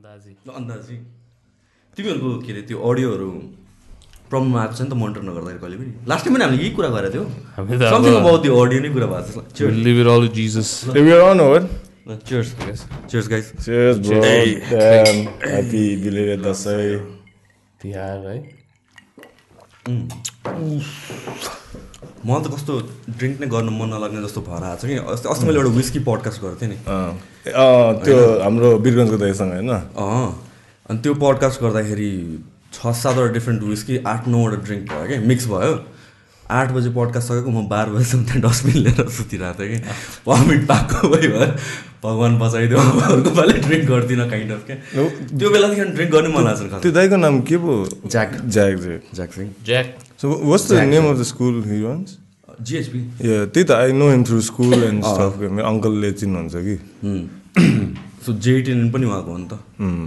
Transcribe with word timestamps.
अन्दाजी। 0.00 0.32
अन्दाजी। 0.56 0.96
तिमीहरूको 1.96 2.28
के 2.40 2.50
अरे 2.52 2.62
त्यो 2.68 2.78
अडियोहरू 2.80 3.30
प्रब्लम 4.32 4.52
आएको 4.56 4.74
छ 4.76 4.80
नि 4.80 4.88
त 4.88 4.96
मोनिटर 4.96 5.22
नगर्दाखेरि 5.28 5.60
कहिले 5.60 5.76
पनि। 5.76 5.92
लास्ट 6.08 6.24
टाइम 6.24 6.32
पनि 6.34 6.44
हामीले 6.44 6.62
यही 6.64 6.72
कुरा 6.72 6.88
गरेको 6.96 7.12
थियौँ। 7.14 7.28
समथिङ 7.92 8.14
अबाउट 8.20 8.40
त्यो 8.42 8.52
अडियो 8.64 8.80
नै 8.80 8.90
कुरा 8.96 9.06
भएको 9.12 9.40
छ। 9.52 9.60
Leave 9.84 9.96
it 10.00 10.08
all 10.08 10.24
Cheers, 13.10 13.98
bro. 14.00 14.20
Damn. 14.72 15.18
Happy 15.44 15.84
belated 16.02 16.40
Dasai. 16.42 16.96
मलाई 22.26 22.42
त 22.44 22.46
कस्तो 22.54 22.72
ड्रिङ्क 23.18 23.40
नै 23.40 23.46
गर्नु 23.54 23.70
मन 23.72 23.88
नलाग्ने 23.94 24.20
जस्तो 24.24 24.40
भएर 24.48 24.62
आएको 24.70 24.80
छ 24.80 24.84
कि। 24.90 24.96
अस्ति 25.12 25.28
अस्ति 25.32 25.44
मैले 25.46 25.58
एउटा 25.60 25.72
विस्की 25.76 26.00
पडकास्ट 26.08 26.38
गरेको 26.42 26.58
थिएँ 26.60 26.70
नि। 26.72 26.78
त्यो 28.04 28.16
हाम्रो 28.44 28.68
वीरगन्जको 28.84 29.18
दाइसँग 29.24 29.52
होइन? 29.56 29.70
अँ। 29.70 30.28
अनि 30.90 30.98
त्यो 31.00 31.14
पडकास्ट 31.24 31.62
गर्दाखेरि 31.62 32.10
छ 32.74 32.92
सातवटा 33.02 33.32
डिफ्रेन्ट 33.38 33.62
विस्की 33.72 33.94
आठ 34.12 34.28
नौवटा 34.28 34.58
ड्रिङ्क 34.66 34.84
भयो 34.90 35.06
क्या 35.08 35.20
मिक्स 35.32 35.46
भयो। 35.54 35.72
आठ 36.58 36.68
बजी 36.74 36.90
पडकास्ट 36.98 37.26
सकेको 37.30 37.50
म 37.50 37.66
बाह्र 37.70 37.88
बजीसम्म 37.94 38.22
त्यहाँ 38.26 38.40
डस्टबिन 38.42 38.76
लिएर 38.84 39.08
सुतिरहेको 39.16 39.62
थिएँ 39.62 39.70
कि। 39.70 39.78
भमिट 40.26 40.66
पाएको 40.68 41.08
भयो 41.08 41.30
भयो 41.30 41.48
भगवान् 42.04 42.38
बचाइदियो। 42.42 42.78
अर्को 42.78 43.30
पालि 43.38 43.54
ड्रिङ्क 43.64 43.84
गर्दिनँ 43.90 44.28
काइन्ड 44.30 44.52
अफ 44.52 44.62
क्या 44.66 44.76
त्यो 45.38 45.48
बेलादेखि 45.56 45.84
ड्रिङ्क 45.96 46.12
गर्नै 46.12 46.30
मन 46.36 46.42
लाग्छ 46.44 46.82
त्यो 46.84 46.92
दाइको 46.92 47.16
नाम 47.24 47.40
के 47.48 47.56
पो? 47.64 47.72
Jack. 48.06 48.30
Jack 48.44 48.78
Jack 48.84 49.02
Jack 49.14 49.30
Singh. 49.32 49.50
Jack. 49.66 49.86
So 50.22 50.26
what's 50.50 50.70
the 50.72 50.80
name 50.94 51.04
of 51.10 51.16
the 51.18 51.22
school 51.32 51.62
he 51.68 51.82
once 51.82 52.18
GHP 52.68 52.98
या 53.28 53.44
त्यही 53.54 53.64
त 53.64 53.70
I 53.76 53.92
know 54.00 54.10
him 54.10 54.24
through 54.30 54.40
school 54.48 54.82
and 54.82 55.04
stuff 55.04 55.38
मेरो 55.40 55.66
अङ्कलले 55.68 56.10
चिन्नुहुन्छ 56.20 56.54
कि 56.66 56.76
सो 58.26 58.32
जेटिएन 58.46 58.90
पनि 58.92 59.06
उहाँको 59.06 59.30
हो 59.30 59.38
नि 59.38 59.46
त? 59.48 59.54
Hmm. 59.80 60.06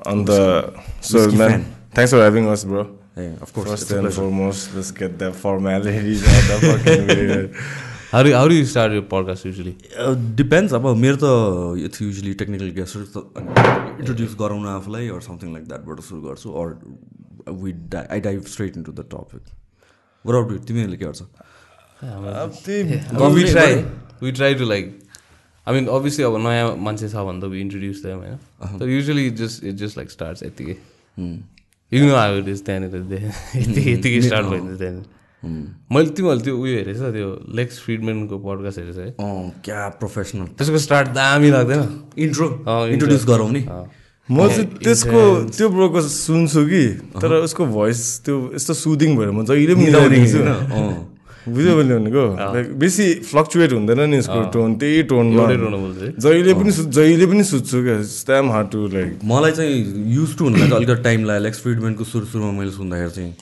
अन्त 0.00 0.30
सो 0.30 1.18
Whiskey. 1.18 1.36
Man 1.38 1.50
fan. 1.52 1.66
Thanks 1.96 2.12
for 2.14 2.20
having 2.20 2.46
us 2.52 2.64
bro 2.70 2.82
A 3.18 3.26
of course 3.42 3.68
first 3.70 3.92
and 3.92 4.10
foremost 4.16 4.74
let's 4.76 4.92
get 4.98 5.18
the 5.18 5.30
formalities 5.42 6.24
of 6.24 6.50
the 6.50 6.64
fucking 6.64 7.60
How 8.10 8.20
do, 8.22 8.30
how 8.32 8.48
do 8.48 8.54
you 8.56 8.66
start 8.68 8.92
your 8.96 9.04
podcast 9.08 9.46
usually? 9.46 9.72
Depends 10.36 10.74
अब 10.74 10.86
मेरो 11.00 11.16
त 11.22 11.84
it's 11.88 12.02
usually 12.02 12.32
technical 12.42 12.70
गेस्टहरू 12.78 13.04
त 13.16 13.16
introduce 14.00 14.36
गराउन 14.42 14.66
आफूलाई 14.74 15.08
or 15.16 15.20
something 15.26 15.52
like 15.52 15.66
द्याटबाट 15.72 16.00
सुरु 16.06 16.20
गर्छु 16.28 16.52
or 16.62 16.70
we 17.50 17.72
die 17.72 18.06
I 18.10 18.20
dive 18.20 18.44
straight 18.46 18.76
into 18.76 18.92
the 18.92 19.04
topic 19.12 19.42
गराउट 20.26 20.64
तिमीहरूले 20.66 20.96
के 20.96 21.04
गर्छ. 21.04 21.22
We 24.22 24.32
try 24.32 24.54
to 24.54 24.64
like. 24.64 24.88
I 25.66 25.72
mean, 25.72 25.88
obviously, 25.88 26.24
अब 26.24 26.36
नयाँ 26.46 26.76
मान्छे 26.76 27.08
छ 27.08 27.14
भने 27.28 27.40
त 27.40 27.50
we 27.52 27.60
introduce 27.60 28.02
them 28.02 28.18
होइन? 28.22 28.36
तर 28.78 28.86
usually 29.00 29.26
it 29.30 29.36
just 29.36 29.62
it 29.62 29.76
just 29.82 29.98
like 29.98 30.10
starts 30.10 30.42
यतिकै। 30.42 30.76
You 31.92 32.00
know 32.04 32.16
how 32.16 32.38
it 32.40 32.48
is 32.54 32.62
त्यहाँनिर 32.66 33.02
दे- 33.12 33.22
यतिकै 33.88 34.20
स्टार्ट 34.22 34.46
भइन्छ 34.46 34.78
त्यहाँनिर। 34.78 35.04
मैले 35.92 36.10
तिमीहरूले 36.10 36.44
त्यो 36.44 36.56
उयो 36.58 36.76
हेरेछ 36.76 36.98
त्यो 36.98 37.28
लेक्स 37.56 37.78
फ्रिडमेनको 37.80 38.38
पडकास्ट 38.38 38.78
हेरेछ 38.78 38.96
है? 38.98 39.14
क्या 39.64 39.88
प्रोफेसनल 40.02 40.46
त्यसको 40.58 40.78
स्टार्ट 40.86 41.08
दामी 41.18 41.50
लाग्दैन। 41.50 41.82
इन्ट्रो. 42.26 42.48
इन्ट्रोड्युस 42.92 43.26
गराउने 43.26 43.60
म 44.30 44.48
चाहिँ 44.48 44.64
त्यसको 44.84 45.20
त्यो 45.56 45.66
ब्रोको 45.72 46.00
सुन्छु 46.04 46.60
कि 46.68 46.84
तर 47.16 47.32
उसको 47.48 47.64
भोइस 47.66 48.00
त्यो 48.24 48.34
यस्तो 48.54 48.74
सुदिङ 48.76 49.16
भएर 49.16 49.30
म 49.32 49.44
जहिले 49.48 49.74
पनि 49.74 49.84
मिलाइदिन्छु 49.84 50.40
बुझ्यो 51.48 51.72
मैले 51.76 51.94
भनेको? 51.96 52.24
लाइक 52.36 52.66
बेसी 52.76 53.04
फ्लक्चुएट 53.24 53.72
हुँदैन 53.72 54.00
नि 54.04 54.16
यसको 54.18 54.52
टोन 54.52 54.74
त्यही 54.76 55.02
टोनमा? 55.08 55.44
जहिले 56.20 56.52
पनि 56.60 56.70
जहिले 56.92 57.26
पनि 57.26 57.44
सुत्छु 57.52 57.78
क्या 57.88 57.96
स्ट्याम 58.04 58.50
हार्ड 58.52 58.68
टु 58.68 58.78
लाइक 58.92 59.24
मलाई 59.24 59.52
चाहिँ 59.56 59.76
युज 60.12 60.36
टु 60.36 60.44
हुनुलाई 60.44 60.70
अलिकति 60.76 61.02
टाइम 61.08 61.24
लाग्यो। 61.24 61.44
लेक्स 61.44 61.58
फ्रिडमेनको 61.64 62.04
सुरु 62.04 62.26
सुरुमा 62.28 62.52
मैले 62.58 62.72
सुन्दाखेरि 62.76 63.10
चाहिँ 63.16 63.32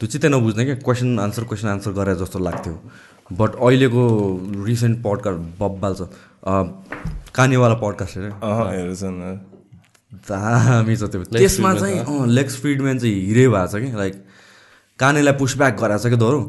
त्यो 0.00 0.06
चित्तै 0.12 0.28
नबुझ्ने 0.28 0.64
क्या 0.64 0.76
क्वेसन 0.84 1.18
आन्सर 1.24 1.44
क्वेसन 1.48 1.68
आन्सर 1.68 1.90
गरे 1.96 2.14
जस्तो 2.20 2.38
लाग्थ्यो। 2.44 2.74
बट 3.32 3.50
अहिलेको 3.56 4.04
रिसेन्ट 4.68 5.02
पडकास्ट 5.08 5.40
बब्बाल 5.56 5.92
छ। 5.94 6.12
कानेवाला 7.32 7.74
पडकास्ट 7.80 8.18
हेरेछ 8.18 9.02
न 9.04 9.40
दामी 10.28 10.96
छ 10.96 11.10
त्यो 11.12 11.22
त्यसमा 11.30 11.74
चाहिँ 11.74 11.98
अँ 11.98 12.26
लेग्स 12.38 12.60
फ्रिडम्यान 12.60 12.98
चाहिँ 12.98 13.14
हिरै 13.28 13.46
भएको 13.48 13.66
छ 13.72 13.82
कि? 13.84 13.90
लाइक 14.02 14.14
कानेलाई 14.98 15.34
पुसब्याक 15.40 15.80
गराएको 15.80 16.02
छ 16.04 16.14
क्या 16.14 16.20
दोहोरो 16.24 16.42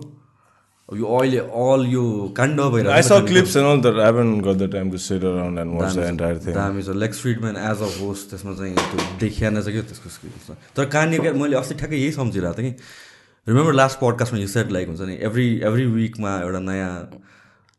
यो 0.89 1.05
अहिले 1.17 1.39
अल 1.65 1.85
यो 1.91 2.03
काण्ड 2.37 2.59
I 2.61 2.69
भइरहेको 2.73 3.07
saw 3.07 3.19
clips 3.29 3.55
and 3.55 3.65
all 3.65 3.79
that. 3.85 3.95
I 3.99 4.05
haven't 4.05 4.41
got 4.47 4.59
the 4.59 4.67
time 4.67 4.91
to 4.91 4.99
sit 5.05 5.23
around 5.23 5.57
and 5.57 5.73
watch 5.77 5.95
the 5.95 6.05
entire 6.09 6.37
thing. 6.37 6.55
दामी 6.55 6.83
छ। 6.83 6.95
Lex 7.03 7.21
Fridman 7.21 7.57
as 7.71 7.81
a 7.81 7.89
host 8.01 8.29
त्यसमा 8.29 8.53
चाहिँ 8.59 8.75
त्यो 8.75 9.07
देखिएन 9.23 9.61
चाहिँ 9.61 9.73
क्या 9.77 9.83
त्यसको 9.89 10.09
स्किल्स 10.17 10.51
तर 10.77 10.85
क्या 10.95 11.33
मैले 11.41 11.57
अस्ति 11.57 11.75
ठ्याक्कै 11.81 11.97
यही 11.97 12.11
सम्झिरहेको 12.19 12.61
थिएँ 12.61 12.71
कि 12.71 12.77
रिमेम्बर 13.47 13.73
लास्ट 13.73 13.99
पडकास्टमा 13.99 14.39
यो 14.39 14.47
सेट 14.53 14.71
लाइक 14.77 14.87
हुन्छ 14.87 15.01
नि 15.09 15.17
एभ्री 15.29 15.47
एभ्री 15.69 15.85
विकमा 15.95 16.37
एउटा 16.41 16.59
नयाँ 16.69 16.93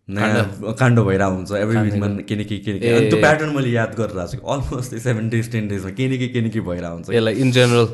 नयाँ 0.09 0.73
काण्ड 0.79 0.99
भइरहेको 1.01 1.35
हुन्छ 1.35 1.53
एभ्री 1.53 1.79
विकमा 1.91 2.09
के 2.23 2.35
न 2.37 2.45
के 2.47 2.57
के 2.63 2.73
न 2.73 2.79
के। 2.79 2.91
अनि 2.97 3.09
त्यो 3.11 3.19
प्याटर्न 3.21 3.51
मैले 3.57 3.71
याद 3.71 3.95
गरिरहेको 3.99 4.31
छु। 4.31 4.39
कि 4.39 4.45
अलमोस्ट 4.55 4.95
सेभेन 5.03 5.29
डेज 5.31 5.51
टेन 5.53 5.69
डेजमा 5.69 5.91
के 5.91 6.09
न 6.09 6.19
के 6.19 6.29
के 6.29 6.41
न 6.41 6.51
के 6.51 6.61
भइरहेको 6.63 6.95
हुन्छ। 6.95 7.11
Like 7.11 7.39
in 7.39 7.51
general 7.53 7.87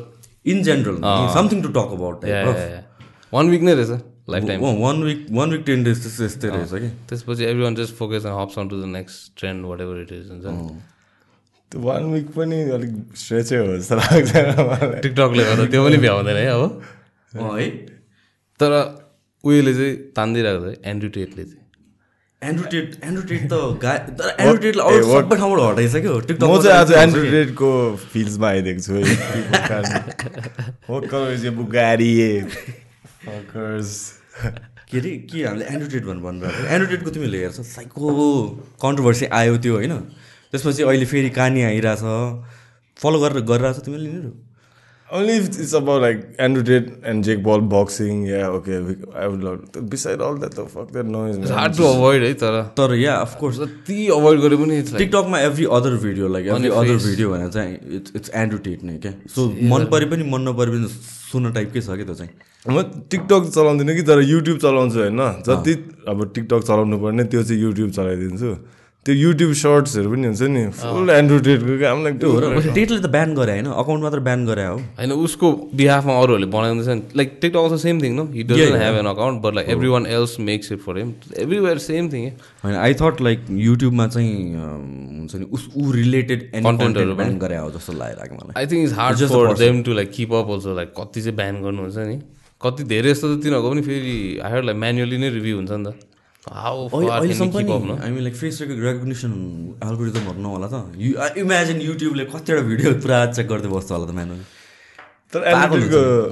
in 0.45 0.63
general 0.63 0.97
something 1.33 1.61
to 1.63 1.69
talk 1.73 1.89
about 1.97 2.25
one 3.33 3.49
week 3.49 3.61
नै 3.63 3.73
रहेछ। 3.73 4.01
Lifetime 4.47 4.61
one 4.61 5.03
week 5.03 5.25
one 5.31 5.49
week 5.51 5.63
ten 5.65 5.83
days 5.83 5.97
त्यस्तो 6.03 6.23
यस्तै 6.25 6.47
रहेछ 6.47 6.73
कि। 6.73 6.89
त्यसपछि 7.09 7.43
everyone 7.63 7.75
just 7.75 7.93
focus 7.95 8.25
hops 8.25 8.59
on 8.59 8.67
to 8.69 8.81
the 8.81 8.85
next 8.93 9.39
trend 9.39 9.65
whatever 9.81 10.01
it 10.01 10.11
is 10.13 10.29
हुन्छ 10.31 10.45
त्यो 11.71 11.81
वान 11.81 12.03
विक 12.13 12.27
पनि 12.37 12.61
अलिक 12.77 12.93
स्ट्रेचै 13.17 13.57
हो 13.57 13.77
जस्तो 13.77 13.95
लाग्दैन 13.95 14.47
मलाई। 14.59 15.01
टिकटकले 15.01 15.43
गर्दा 15.43 15.65
त्यो 15.65 15.81
पनि 15.85 15.97
भ्याउँदैन 16.05 16.37
है 16.37 16.47
अब। 16.47 16.61
है। 17.33 17.67
तर 18.59 18.71
उयोले 19.43 19.73
चाहिँ 19.73 19.95
तान्दिरहेको 20.13 20.71
छ 20.71 20.77
एन्ड्रु 20.85 21.09
टेटले 21.17 21.43
चाहिँ। 21.43 21.62
एन्ड्रोटेड 22.49 22.87
एन्ड्रोटेड 23.03 23.41
त 23.51 23.53
गा 23.83 23.93
तर 24.19 24.27
एन्ड्रोटेडलाई 24.39 24.85
अरू 24.97 25.05
सबै 25.09 25.35
ठाउँबाट 25.37 25.61
हटाइसक्यो। 25.69 26.13
टिकटक 26.27 26.43
म 26.43 26.61
चाहिँ 26.63 26.77
आज 26.77 26.89
एन्ड्रोइडको 27.03 27.69
फिल्ड्समा 28.13 28.47
आइदिएको 28.49 28.81
छु 28.85 28.91
है। 28.93 29.03
के 34.89 34.95
अरे 34.99 35.11
के 35.29 35.37
हामीले 35.43 35.65
एन्ड्रोटेड 35.73 36.03
भनेर 36.05 36.21
भनिरहेको 36.23 36.65
एन्ड्रोटेडको 36.73 37.09
तिमीले 37.17 37.37
हेर्छ 37.43 37.59
साइको 37.67 38.07
कन्ट्रोभर्सी 38.83 39.25
आयो 39.39 39.53
त्यो 39.63 39.73
होइन? 39.75 39.93
त्यसपछि 40.51 40.81
अहिले 40.83 41.05
फेरि 41.11 41.29
कहानी 41.37 41.61
आइरहेछ। 41.69 42.03
फलो 43.01 43.17
गरेर 43.21 43.39
गरिरहेछ 43.51 43.77
तिमीले 43.85 44.07
यिनीहरू 44.09 44.31
Only 45.13 45.33
if 45.39 45.47
it's 45.63 45.73
about 45.73 46.01
like 46.01 46.21
Andrew 46.39 46.61
Tate 46.63 46.87
and 47.03 47.23
Jake 47.25 47.41
Paul 47.47 47.61
boxing, 47.71 48.21
yeah, 48.25 48.47
okay. 48.59 48.77
We, 48.79 48.93
I 49.15 49.27
would 49.27 49.43
love. 49.43 49.89
Beside 49.89 50.21
all 50.21 50.37
that, 50.43 50.55
the 50.59 50.65
fuck 50.67 50.87
that 50.93 51.05
noise, 51.15 51.35
man. 51.37 51.51
Hard 51.57 51.75
to 51.77 51.83
avoid 51.89 52.23
है 52.23 52.33
तर 52.43 52.57
तर 52.79 52.95
या 52.99 53.15
अफकोर्स 53.25 53.59
जति 53.59 53.97
अभोइड 54.15 54.39
गरे 54.45 54.57
पनि 54.63 54.79
it's 54.83 54.93
like- 54.93 55.03
टिकटकमा 55.03 55.39
every 55.49 55.65
other 55.79 55.95
video 56.05 56.27
like 56.35 56.47
every 56.47 56.69
your 56.69 56.77
other 56.83 56.97
face. 56.97 57.05
Video 57.09 57.29
भनेर 57.31 57.49
चाहिँ 57.57 57.95
it's 57.99 58.15
it's 58.15 58.31
एन्ड्रोटेड 58.43 58.83
नै 58.89 58.97
क्या 59.05 59.13
सो 59.35 59.47
मन 59.73 59.85
परे 59.93 60.05
पनि 60.15 60.29
मन 60.33 60.47
नपरे 60.49 60.71
पनि 60.77 60.87
सुन्न 61.31 61.51
टाइपकै 61.59 61.81
छ 61.81 61.97
कि 62.01 62.05
त्यो 62.09 62.15
चाहिँ 62.21 62.75
म 62.75 62.81
टिकटक 63.11 63.49
चलाउँदिनँ 63.55 63.95
कि 63.95 64.01
तर 64.09 64.21
युट्युब 64.33 64.57
चलाउँछु 64.65 64.99
होइन 64.99 65.21
जति 65.49 65.73
अब 66.13 66.25
टिकटक 66.35 66.63
चलाउनु 66.71 66.97
पर्ने 67.05 67.23
त्यो 67.35 67.43
चाहिँ 67.43 67.61
युट्युब 67.61 67.91
चलाइदिन्छु 68.01 68.55
त्यो 69.05 69.13
युट्युब 69.15 69.51
सर्ट्सहरू 69.59 70.09
पनि 70.11 70.25
हुन्छ 70.27 70.47
नि 70.47 70.61
फुल 70.79 71.09
एन्ड्रोइडेडको 71.11 71.73
काम 71.79 71.97
त्यो 72.19 72.29
टेटले 72.75 72.99
त 72.99 73.07
ब्यान 73.15 73.33
गरे 73.35 73.51
होइन? 73.51 73.67
अकाउन्ट 73.83 74.03
मात्र 74.03 74.19
ब्यान 74.27 74.45
गरे 74.47 74.65
हो। 74.65 74.75
होइन 74.99 75.11
उसको 75.11 75.47
बिहाफमा 75.75 76.13
अरूहरूले 76.19 76.47
बनाउँदैछ 76.53 76.87
नि। 76.87 77.01
Like 77.19 77.29
TikTok 77.41 77.57
also 77.63 77.77
same 77.83 77.99
thing 78.03 78.15
no 78.15 78.23
he 78.31 78.43
doesn't 78.47 78.79
have 78.83 78.95
an 78.99 79.07
account 79.11 79.41
but 79.43 79.53
like 79.55 79.69
everyone 79.95 80.05
else 80.07 80.39
makes 80.49 80.71
it 80.71 80.79
for 80.85 80.97
him 80.97 81.09
everywhere 81.43 81.77
same 81.87 82.09
thing 82.13 82.29
होइन 82.63 82.75
आई 82.75 82.93
थट 83.01 83.21
लाइक 83.27 83.39
युट्युबमा 83.65 84.07
चाहिँ 84.15 84.55
अम, 84.55 84.87
हुन्छ 85.19 85.35
नि 85.35 85.45
उस 85.51 85.67
ऊ 85.75 85.91
रिलेटेड 85.91 86.39
एनी 86.53 86.63
Contentहरू 86.63 86.93
कन्टेन्ट 86.93 87.17
ब्यान 87.17 87.37
गरे 87.43 87.57
हो 87.57 87.69
जस्तो 87.75 87.93
लागेको 87.99 88.35
मलाई। 88.35 88.53
I 88.55 88.71
think 88.71 88.83
it's 88.87 88.95
hard 89.01 89.17
for 89.17 89.27
person. 89.35 89.59
Them 89.59 89.83
to 89.83 89.93
like 89.99 90.11
keep 90.15 90.33
up 90.39 90.55
also 90.55 90.75
like 90.79 90.93
कति 91.01 91.21
चाहिँ 91.21 91.35
ब्यान 91.43 91.61
गर्नुहुन्छ 91.63 91.97
नि। 92.07 92.17
कति 92.61 92.83
धेरै 92.95 93.13
जस्तो 93.13 93.35
त 93.35 93.43
तिनीहरूको 93.43 93.69
पनि 93.71 93.81
फेरि 93.91 94.15
हायर 94.47 94.63
लाइक 94.63 94.77
म्यानुअली 94.79 95.17
नै 95.17 95.29
रिभ्यू 95.37 95.55
हुन्छ 95.59 95.71
नि 95.71 95.91
त। 95.91 96.12
अहिलेसम्म 96.51 97.49
पनि 97.51 97.71
हामी 98.03 98.19
लाइक 98.21 98.35
फेस 98.35 98.61
रेकग्नेसन 98.61 99.31
एल्गोरिदमहरू 99.89 100.39
नहोला 100.41 100.67
त। 100.67 100.75
यु 100.99 101.11
इमेजिन 101.41 101.81
युट्युबले 101.81 102.25
कतिवटा 102.33 102.61
भिडियो 102.69 102.93
पुरा 103.03 103.17
चेक 103.31 103.47
गर्दै 103.47 103.69
बस्छ 103.73 103.91
होला 103.91 104.05
त 104.05 104.13
म्यानुअली 104.19 104.45
तर 105.33 105.41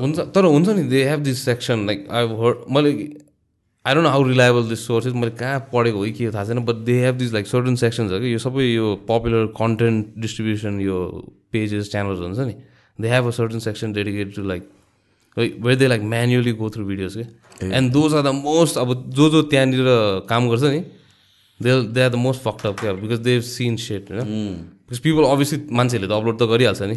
हुन्छ 0.04 0.18
तर 0.36 0.44
हुन्छ 0.46 0.68
नि 0.78 0.84
they 0.94 1.04
have 1.10 1.20
this 1.28 1.38
section 1.46 1.86
like 1.88 2.00
I 2.12 2.24
heard 2.42 2.58
मैले 2.76 2.92
I 3.86 3.92
don't 3.96 4.08
how 4.14 4.24
reliable 4.28 4.64
this 4.70 4.82
sources 4.88 5.14
मैले 5.22 5.32
कहाँ 5.40 5.60
पढेको 5.72 5.98
हो 5.98 6.04
कि 6.04 6.12
के 6.18 6.26
हो 6.26 6.32
थाहा 6.34 6.46
छैन 6.46 6.60
but 6.66 6.84
they 6.90 6.96
have 7.06 7.16
this 7.24 7.34
like 7.34 7.48
certain 7.48 7.76
sections 7.84 8.12
हो 8.12 8.20
कि 8.20 8.34
यो 8.34 8.40
सबै 8.46 8.66
यो 8.68 8.88
पपुलर 9.08 9.46
कन्टेन्ट 9.62 10.20
डिस्ट्रिब्युसन 10.26 10.80
यो 10.82 10.98
पेजेस 11.52 11.92
च्यानल्स 11.92 12.20
हुन्छ 12.20 12.40
नि। 12.52 12.56
They 13.00 13.08
have 13.16 13.28
a 13.28 13.32
certain 13.40 13.60
section 13.66 13.94
dedicate 13.94 14.36
to 14.36 14.42
like 14.52 14.70
way 15.38 15.76
they 15.76 15.88
like 15.88 16.02
manually 16.14 16.52
go 16.54 16.70
through 16.70 16.86
videos 16.86 17.16
के 17.18 17.70
and 17.76 17.92
those 17.94 18.14
are 18.14 18.22
the 18.24 18.34
most 18.36 18.78
अब 18.78 18.94
जो 19.16 19.30
जो 19.30 19.42
त्यहाँनिर 19.52 19.86
काम 20.30 20.50
गर्छ 20.50 20.64
नि 20.64 20.84
they 21.60 21.82
they 21.94 22.02
are 22.04 22.10
the 22.10 22.16
most 22.26 22.42
fucked 22.42 22.66
up 22.66 22.80
क्या 22.80 22.94
बिकज 23.00 23.20
दे 23.26 23.40
सिन 23.48 23.76
सेट 23.86 24.12
होइन 24.12 24.26
बिकज 24.90 25.00
पिपल 25.00 25.24
अभियसली 25.26 25.60
मान्छेहरूले 25.80 26.10
त 26.10 26.18
अपलोड 26.18 26.38
त 26.40 26.48
गरिहाल्छ 26.52 26.82
नि. 26.82 26.96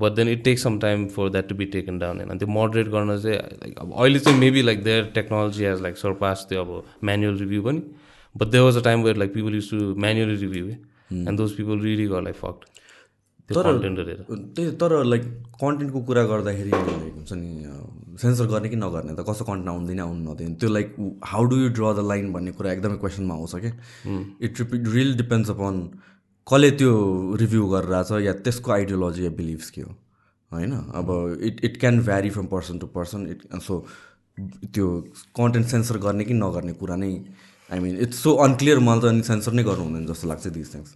But 0.00 0.12
then 0.16 0.28
it 0.28 0.44
take 0.44 0.58
some 0.58 0.78
time 0.78 1.06
for 1.16 1.28
that 1.30 1.48
to 1.48 1.54
be 1.54 1.64
taken 1.74 1.98
down 1.98 2.20
होइन 2.20 2.38
त्यो 2.38 2.48
मोडरेट 2.48 2.88
गर्न 2.94 3.16
चाहिँ 3.18 3.36
लाइक 3.36 3.78
अब 3.78 3.92
अहिले 3.96 4.18
चाहिँ 4.18 4.38
maybe 4.40 4.62
like 4.62 4.82
there 4.84 5.10
technology 5.14 5.64
has 5.64 5.82
like 5.82 5.96
surpass 5.98 6.46
त्यो 6.48 6.60
अब 6.64 6.70
म्यानुअल 7.04 7.38
रिभ्यू 7.38 7.62
पनि 7.62 7.82
but 8.34 8.46
there 8.54 8.64
was 8.64 8.76
a 8.76 8.82
time 8.88 9.02
where 9.02 9.16
like 9.16 9.34
people 9.34 9.54
use 9.54 9.70
to 9.70 9.94
manually 10.06 10.36
review 10.46 10.66
and 10.66 11.38
those 11.38 11.56
people 11.56 11.80
really 11.80 12.06
गर 12.14 12.22
लाइक 12.22 12.36
फक्ड 12.36 12.75
हेरेर। 13.50 14.24
त्यही 14.56 14.70
तर 14.80 14.92
लाइक 15.04 15.22
कन्टेन्टको 15.62 16.00
कुरा 16.08 16.22
गर्दाखेरि 16.32 16.70
हुन्छ 16.70 17.32
नि 17.32 17.50
सेन्सर 18.22 18.46
गर्ने 18.52 18.68
कि 18.68 18.76
नगर्ने 18.76 19.12
त 19.14 19.24
कस्तो 19.28 19.44
कन्टेन्ट 19.44 19.68
आउँदैन 19.70 20.00
आउनु 20.00 20.32
नदिने। 20.32 20.54
त्यो 20.60 20.68
like 20.70 20.88
how 21.24 21.44
do 21.50 21.56
you 21.56 21.68
draw 21.78 21.92
the 21.94 22.06
line 22.10 22.32
भन्ने 22.32 22.52
कुरा 22.58 22.72
एकदमै 22.72 22.96
क्वेसनमा 23.04 23.34
आउँछ 23.34 23.54
कि 23.64 23.70
इट 24.46 24.54
रियल 24.94 25.16
डिपेन्ड्स 25.16 25.50
अपन 25.50 25.74
कसले 26.46 26.70
त्यो 26.80 26.90
रिभ्यू 27.42 27.62
गरिरहेछ 27.68 28.10
या 28.26 28.32
त्यसको 28.42 28.72
आइडियोलोजी 28.72 29.24
या 29.24 29.30
बिलिभ्स 29.38 29.70
के 29.70 29.80
हो 29.82 29.92
होइन? 30.50 30.72
अब 30.98 31.38
it 31.42 31.64
it 31.64 31.80
can 31.80 32.00
vary 32.02 32.30
from 32.30 32.46
person 32.46 32.78
to 32.78 32.86
person 32.98 33.26
it 33.30 33.38
so 33.62 33.74
त्यो 34.74 34.86
कन्टेन्ट 35.38 35.66
सेन्सर 35.68 35.98
गर्ने 36.06 36.24
कि 36.24 36.34
नगर्ने 36.34 36.72
कुरा 36.82 36.96
नै 36.96 37.12
I 37.70 37.78
mean 37.80 37.96
it's 38.02 38.22
so 38.22 38.34
unclear 38.44 38.78
मलाई 38.88 39.00
त 39.00 39.04
अनि 39.14 39.22
सेन्सर 39.30 39.52
नै 39.52 39.62
गर्नु 39.70 39.84
हुँदैन 39.84 40.06
जस्तो 40.06 40.28
लाग्छ 40.28 40.46
दिस 40.58 40.74
थिङ्स 40.74 40.90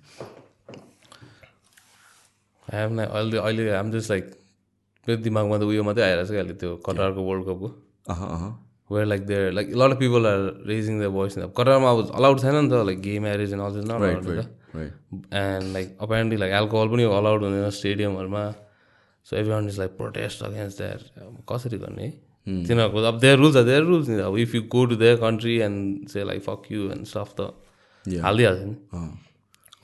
हेभ 2.74 2.90
न 2.92 2.98
अहिले 3.04 3.38
अहिले 3.38 3.70
आम 3.82 3.90
जस्ट 3.92 4.10
लाइक 4.10 4.24
मेरो 5.06 5.20
दिमागमा 5.26 5.56
त 5.58 5.62
उयो 5.70 5.82
मात्रै 5.88 6.04
आइरहेको 6.04 6.32
छ 6.32 6.36
अहिले 6.40 6.54
त्यो 6.62 6.70
कटारको 6.86 7.20
वर्ल्ड 7.28 7.44
कपको 7.48 7.68
where 8.94 9.06
like 9.06 9.26
there 9.26 9.52
like 9.58 9.68
lot 9.82 9.90
of 9.90 9.98
people 9.98 10.26
are 10.26 10.40
raising 10.70 10.94
the 11.02 11.10
voice 11.18 11.34
कटारमा 11.58 11.90
अब 11.90 11.98
अलाउड 12.20 12.40
छैन 12.40 12.54
नि 12.54 12.68
त 12.70 12.86
like 12.88 13.00
gay 13.02 13.18
marriage 13.26 13.52
and 13.52 13.62
all 13.62 13.74
not 13.90 14.00
and 15.42 15.72
like 15.76 15.96
apparently 16.00 16.36
like 16.40 16.52
alcohol 16.62 16.88
पनि 16.94 17.04
अलाउड 17.18 17.40
हुँदैन 17.44 17.70
स्टेडियमहरूमा 17.78 18.42
so 19.26 19.36
everyone 19.52 19.68
is 19.68 19.78
like 19.78 19.96
protest 19.96 20.42
against 20.42 20.78
that 20.78 21.00
कसरी 21.50 21.78
गर्ने? 21.78 22.06
है 22.06 22.12
तिनीहरूको 22.66 22.98
अब 23.08 23.18
देयर 23.20 23.36
रुल्स 23.38 23.56
देयर 23.70 23.82
रुल्स 23.84 24.08
नि 24.08 24.20
अब 24.28 24.36
if 24.44 24.54
you 24.54 24.62
go 24.74 24.84
to 24.92 24.96
their 25.02 25.16
country 25.24 25.56
and 25.66 26.08
say 26.08 26.24
like 26.24 26.42
fuck 26.44 26.62
you 26.72 26.90
and 26.90 27.06
stuff 27.06 27.34
त. 27.40 27.40
हालिदिइहाल्छ 28.24 28.62
नि। 28.62 28.76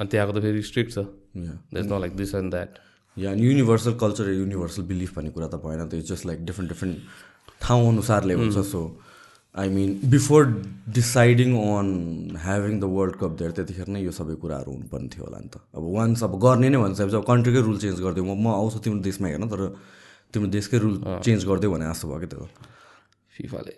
अनि 0.00 0.08
त्यहाँको 0.10 0.32
त 0.38 0.42
फेरि 0.42 0.62
स्ट्रिक्ट 0.70 0.90
छ। 0.92 0.98
That's 1.36 1.86
not 1.86 2.00
like 2.00 2.16
this 2.16 2.34
and 2.34 2.50
that 2.50 2.78
yeah 3.16 3.32
universal 3.40 3.94
culture 4.00 4.30
universal 4.32 4.82
belief 4.84 5.14
भन्ने 5.16 5.30
कुरा 5.30 5.48
त 5.48 5.60
भएन 5.64 5.88
त्यो 5.88 6.00
जस्ट 6.08 6.26
लाइक 6.26 6.44
डिफ्रेन्ट 6.46 6.72
डिफ्रेन्ट 6.72 6.98
ठाउँ 7.60 7.88
अनुसारले 7.88 8.34
हुन्छ 8.34 8.64
so 8.68 8.82
I 9.54 9.68
mean 9.70 9.98
before 10.10 10.46
deciding 10.94 11.54
on 11.58 11.88
having 12.42 12.80
the 12.80 12.90
World 12.94 13.16
Cup 13.16 13.36
there 13.38 13.52
त्यतिखेर 13.58 13.88
नै 13.88 14.02
यो 14.02 14.12
सबै 14.12 14.34
कुराहरू 14.42 14.72
हुनुपर्ने 14.72 15.08
थियो 15.14 15.24
होला 15.24 15.38
नि 15.38 15.48
त 15.48 15.62
अब 15.74 15.86
वान्स 15.94 16.24
अब 16.24 16.38
गर्ने 16.42 16.68
नै 16.68 16.82
भन्छ 16.82 17.00
अब 17.00 17.24
कन्ट्रीकै 17.30 17.62
रुल 17.68 17.78
चेन्ज 17.84 18.00
गरिदियो 18.00 18.24
म 18.24 18.36
म 18.38 18.52
आउँछु 18.54 18.84
तिम्रो 18.84 19.00
देशमा 19.08 19.28
हेर्न 19.28 19.48
तर 19.54 19.64
तिम्रो 20.34 20.50
देशकै 20.50 20.78
रुल 20.84 20.96
चेन्ज 21.20 21.44
गरिदियो 21.50 21.72
भने 21.72 21.88
जस्तो 21.88 22.08
भयो 22.08 22.20
कि 22.20 22.28
त्यो 22.34 22.48
फिफाले 23.32 23.76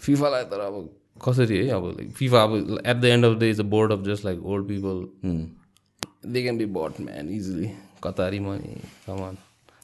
फिफालाई 0.00 0.44
तर 0.52 0.60
अब 0.60 0.76
कसरी 1.22 1.58
है 1.58 1.68
अब 1.76 1.84
लाइक 1.90 2.10
फिफा 2.20 2.42
अब 2.42 2.54
at 2.84 2.96
the 2.96 3.04
end 3.10 3.24
of 3.24 3.38
the 3.38 3.50
is 3.54 3.60
a 3.60 3.68
board 3.74 3.92
of 3.92 4.06
just 4.06 4.24
like 4.24 4.46
old 4.54 4.68
people 4.68 5.04
they 6.22 6.38
can 6.42 6.56
be 6.58 6.66
but 6.76 7.00
man 7.00 7.28
easily 7.38 7.68
Qatari 8.04 8.38
money 8.46 8.72
सामान 9.06 9.34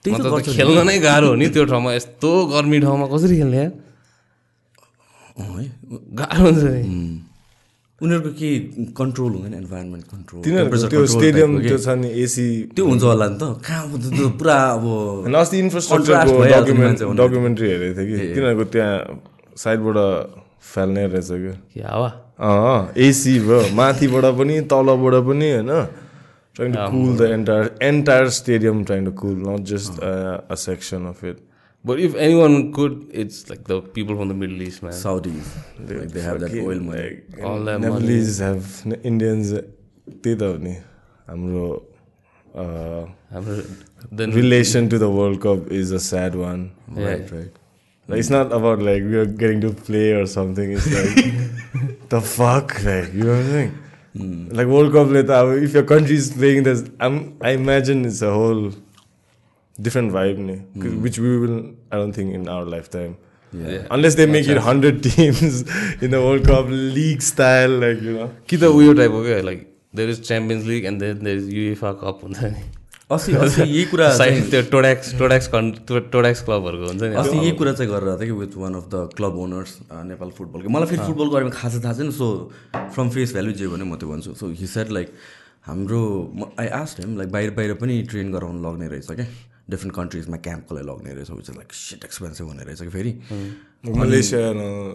त्यही 0.04 0.16
त 0.16 0.20
मतलब 0.20 0.40
त 0.40 0.56
खेल्न 0.56 0.78
नै 0.86 0.98
गाह्रो 1.02 1.28
हो 1.28 1.34
नि 1.34 1.46
त्यो 1.54 1.64
ठाउँमा। 1.70 1.90
यस्तो 1.98 2.30
गर्मी 2.54 2.78
ठाउँमा 2.86 3.06
कसरी 3.14 3.36
खेल्ने 3.42 3.58
है 3.58 3.68
गाह्रो 6.20 6.44
हुन्छ 6.46 6.62
नि। 6.62 6.82
उनीहरूको 8.00 8.30
के 8.38 8.48
कन्ट्रोल 8.98 9.30
हुँदैन 9.34 9.54
इन्भाइरोमेन्ट 9.58 10.04
कन्ट्रोल 10.06 10.40
त्यो 10.90 11.00
स्टेडियम 11.14 11.50
त्यो 11.66 11.78
छ 11.82 11.88
नि 11.98 12.08
एसी 12.22 12.46
त्यो 12.74 12.84
हुन्छ 12.86 13.02
होला 13.10 13.26
नि 13.28 13.36
त। 13.42 13.42
कहाँ 13.66 13.82
त्यो- 14.14 14.32
पुरा 14.38 14.56
अब 14.78 14.84
अस्ति 15.34 15.56
इन्फ्रास्ट्रक्चरको 15.58 16.34
डकुमेन्ट 16.54 16.98
डकुमेन्ट्री 17.20 17.66
हेरेको 17.70 17.94
थिएँ 17.98 18.06
कि। 18.08 18.34
तिनीहरूको 18.34 18.64
त्यहाँ 18.74 18.94
साइडबाट 19.62 19.98
फाल्ने 20.72 21.02
रहेछ 21.12 21.30
क्या 21.42 21.54
के 21.74 21.80
हावा? 21.90 22.10
अँ 22.38 22.80
एसी 23.06 23.32
भयो 23.46 23.60
माथिबाट 23.74 24.24
पनि 24.38 24.54
तलबाट 24.70 25.14
पनि 25.26 25.48
होइन? 25.58 25.70
Trying 26.57 26.73
to 26.73 26.89
cool 26.91 27.17
the 27.17 27.31
entire 27.31 27.69
entire 27.89 28.29
stadium 28.39 28.83
trying 28.89 29.05
to 29.05 29.11
cool 29.21 29.35
not 29.47 29.65
just 29.71 29.99
a 30.03 30.55
section 30.65 31.05
of 31.13 31.23
it 31.31 31.37
but 31.85 31.99
if 31.99 32.15
any 32.25 32.35
one 32.41 32.61
could 32.79 32.99
it's 33.23 33.45
like 33.49 33.61
the 33.69 33.81
people 33.95 34.15
from 34.15 34.29
the 34.29 34.35
middle 34.43 34.61
east 34.67 34.83
man 34.83 34.99
Saudis. 35.01 35.55
Like 35.89 36.11
they 36.17 36.27
have 36.27 36.39
that 36.43 36.53
oil 36.65 36.83
money. 36.89 37.09
All 37.49 37.65
that 37.71 37.81
Nepalese 37.85 38.41
have 38.41 38.93
Indians 39.05 39.53
त्यही 39.53 40.35
त 40.35 40.41
हो 40.41 40.57
नि 40.67 40.75
हाम्रो 41.31 41.65
हाम्रो 43.33 43.57
then 44.21 44.33
relation 44.33 44.87
to 44.89 44.97
the 44.99 45.11
world 45.17 45.39
cup 45.47 45.71
is 45.81 45.93
a 45.93 46.01
sad 46.11 46.35
one 46.45 46.69
Right, 46.95 47.29
right. 47.31 47.53
Like 48.09 48.19
it's 48.19 48.29
not 48.29 48.51
about 48.55 48.81
like 48.85 49.03
we 49.11 49.15
are 49.19 49.25
getting 49.25 49.61
to 49.61 49.69
play 49.85 50.07
or 50.13 50.25
something. 50.31 50.71
It's 50.71 50.87
like 50.95 52.09
the 52.13 52.19
fuck, 52.21 52.73
like 52.87 53.13
you 53.13 53.23
know 53.23 53.35
what 53.35 53.45
I'm 53.45 53.51
saying? 53.51 53.71
Like 54.18 54.66
World 54.66 54.92
Cup 54.92 55.08
let's 55.08 55.28
say 55.28 55.64
if 55.64 55.74
your 55.74 55.84
country 55.84 56.16
is 56.16 56.32
playing 56.32 56.64
this, 56.64 56.84
I 57.00 57.50
imagine 57.50 58.04
it's 58.04 58.22
a 58.22 58.32
whole 58.32 58.72
different 59.80 60.12
vibe, 60.12 60.38
ne? 60.38 60.56
Hmm. 60.56 61.02
Which 61.02 61.18
we 61.18 61.38
will, 61.38 61.74
I 61.92 61.96
don't 61.96 62.12
think, 62.12 62.34
in 62.34 62.48
our 62.48 62.64
lifetime. 62.64 63.16
Unless 63.52 64.16
they 64.16 64.26
make 64.26 64.46
it 64.46 64.56
100 64.56 65.02
teams 65.10 65.62
in 66.02 66.10
the 66.10 66.20
World 66.20 66.44
Cup 66.44 66.66
league 66.68 67.22
style, 67.22 67.70
like, 67.70 68.02
you 68.02 68.14
know. 68.14 68.30
Kita 68.46 68.66
uyo 68.66 68.94
type 68.94 69.10
of 69.12 69.44
like, 69.44 69.66
there 69.92 70.08
is 70.08 70.20
Champions 70.20 70.66
League 70.66 70.84
and 70.84 71.00
then 71.00 71.24
there 71.24 71.36
is 71.36 71.48
UEFA 71.48 71.98
Cup. 71.98 72.22
अस्ति 73.10 73.32
अस्ति 73.32 73.62
यही 73.62 73.84
कुरा 73.88 74.06
त्यो 74.52 74.60
टोड्याक्स 74.70 75.14
टोड्याक्स 75.18 75.46
कन् 75.48 75.68
टोड्याक्स 75.88 76.40
क्लबहरूको 76.44 76.86
हुन्छ 76.86 77.02
नि। 77.02 77.14
अस्ति 77.16 77.36
यही 77.36 77.52
कुरा 77.56 77.72
चाहिँ 77.72 77.90
गरिरहेको 77.92 78.20
थिएँ 78.20 78.28
कि 78.28 78.36
with 78.40 78.56
one 78.60 78.74
of 78.74 78.86
the 78.92 79.08
club 79.16 79.34
owners 79.44 79.72
Nepal 80.12 80.30
फुटबलको 80.36 80.68
मलाई 80.68 80.86
फेरि 80.92 81.02
फुटबलको 81.08 81.32
बारेमा 81.34 81.52
खासै 81.56 81.80
थाहा 81.84 81.94
छैन 81.96 82.10
सो 82.12 82.28
फ्रम 82.76 83.08
फेस 83.16 83.32
भ्याल्यु 83.32 83.52
जे 83.56 83.68
भने 83.72 83.84
म 83.88 83.96
त्यो 83.96 84.08
भन्छु। 84.12 84.34
सो 84.36 84.52
हि 84.52 84.66
सेड 84.68 84.88
लाइक 84.92 85.08
हाम्रो 85.68 86.00
आई 86.60 86.68
आस्ट 86.80 87.00
हेम 87.00 87.16
लाइक 87.16 87.28
बाहिर 87.32 87.50
बाहिर 87.56 87.74
पनि 87.80 87.94
ट्रेन 88.12 88.32
गराउनु 88.32 88.60
लग्ने 88.68 88.88
रहेछ 88.92 89.08
क्या? 89.08 89.26
डिफ्रेन्ट 89.72 89.94
कन्ट्रिजमा 89.96 90.36
क्याम्पको 90.44 90.74
लागि 90.76 90.86
लग्ने 90.88 91.10
रहेछ 91.16 91.30
विच 91.30 91.48
लाइक 91.56 91.72
सिट 91.72 92.04
एक्सपेन्सिभ 92.04 92.46
हुने 92.46 92.64
रहेछ 92.64 92.80
कि 92.82 92.92
फेरि? 92.92 93.12
uh, 93.24 93.96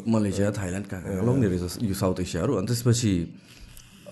मलेसिया 0.06 0.52
थाइल्यान्ड 0.58 0.86
कहाँ 0.88 1.02
कहाँ 1.02 1.18
लगाउने 1.18 1.48
रहेछ 1.48 1.78
यो 1.82 1.94
साउथ 1.98 2.22
एसियाहरू। 2.22 2.62
अनि 2.62 2.68
त्यसपछि 2.68 3.14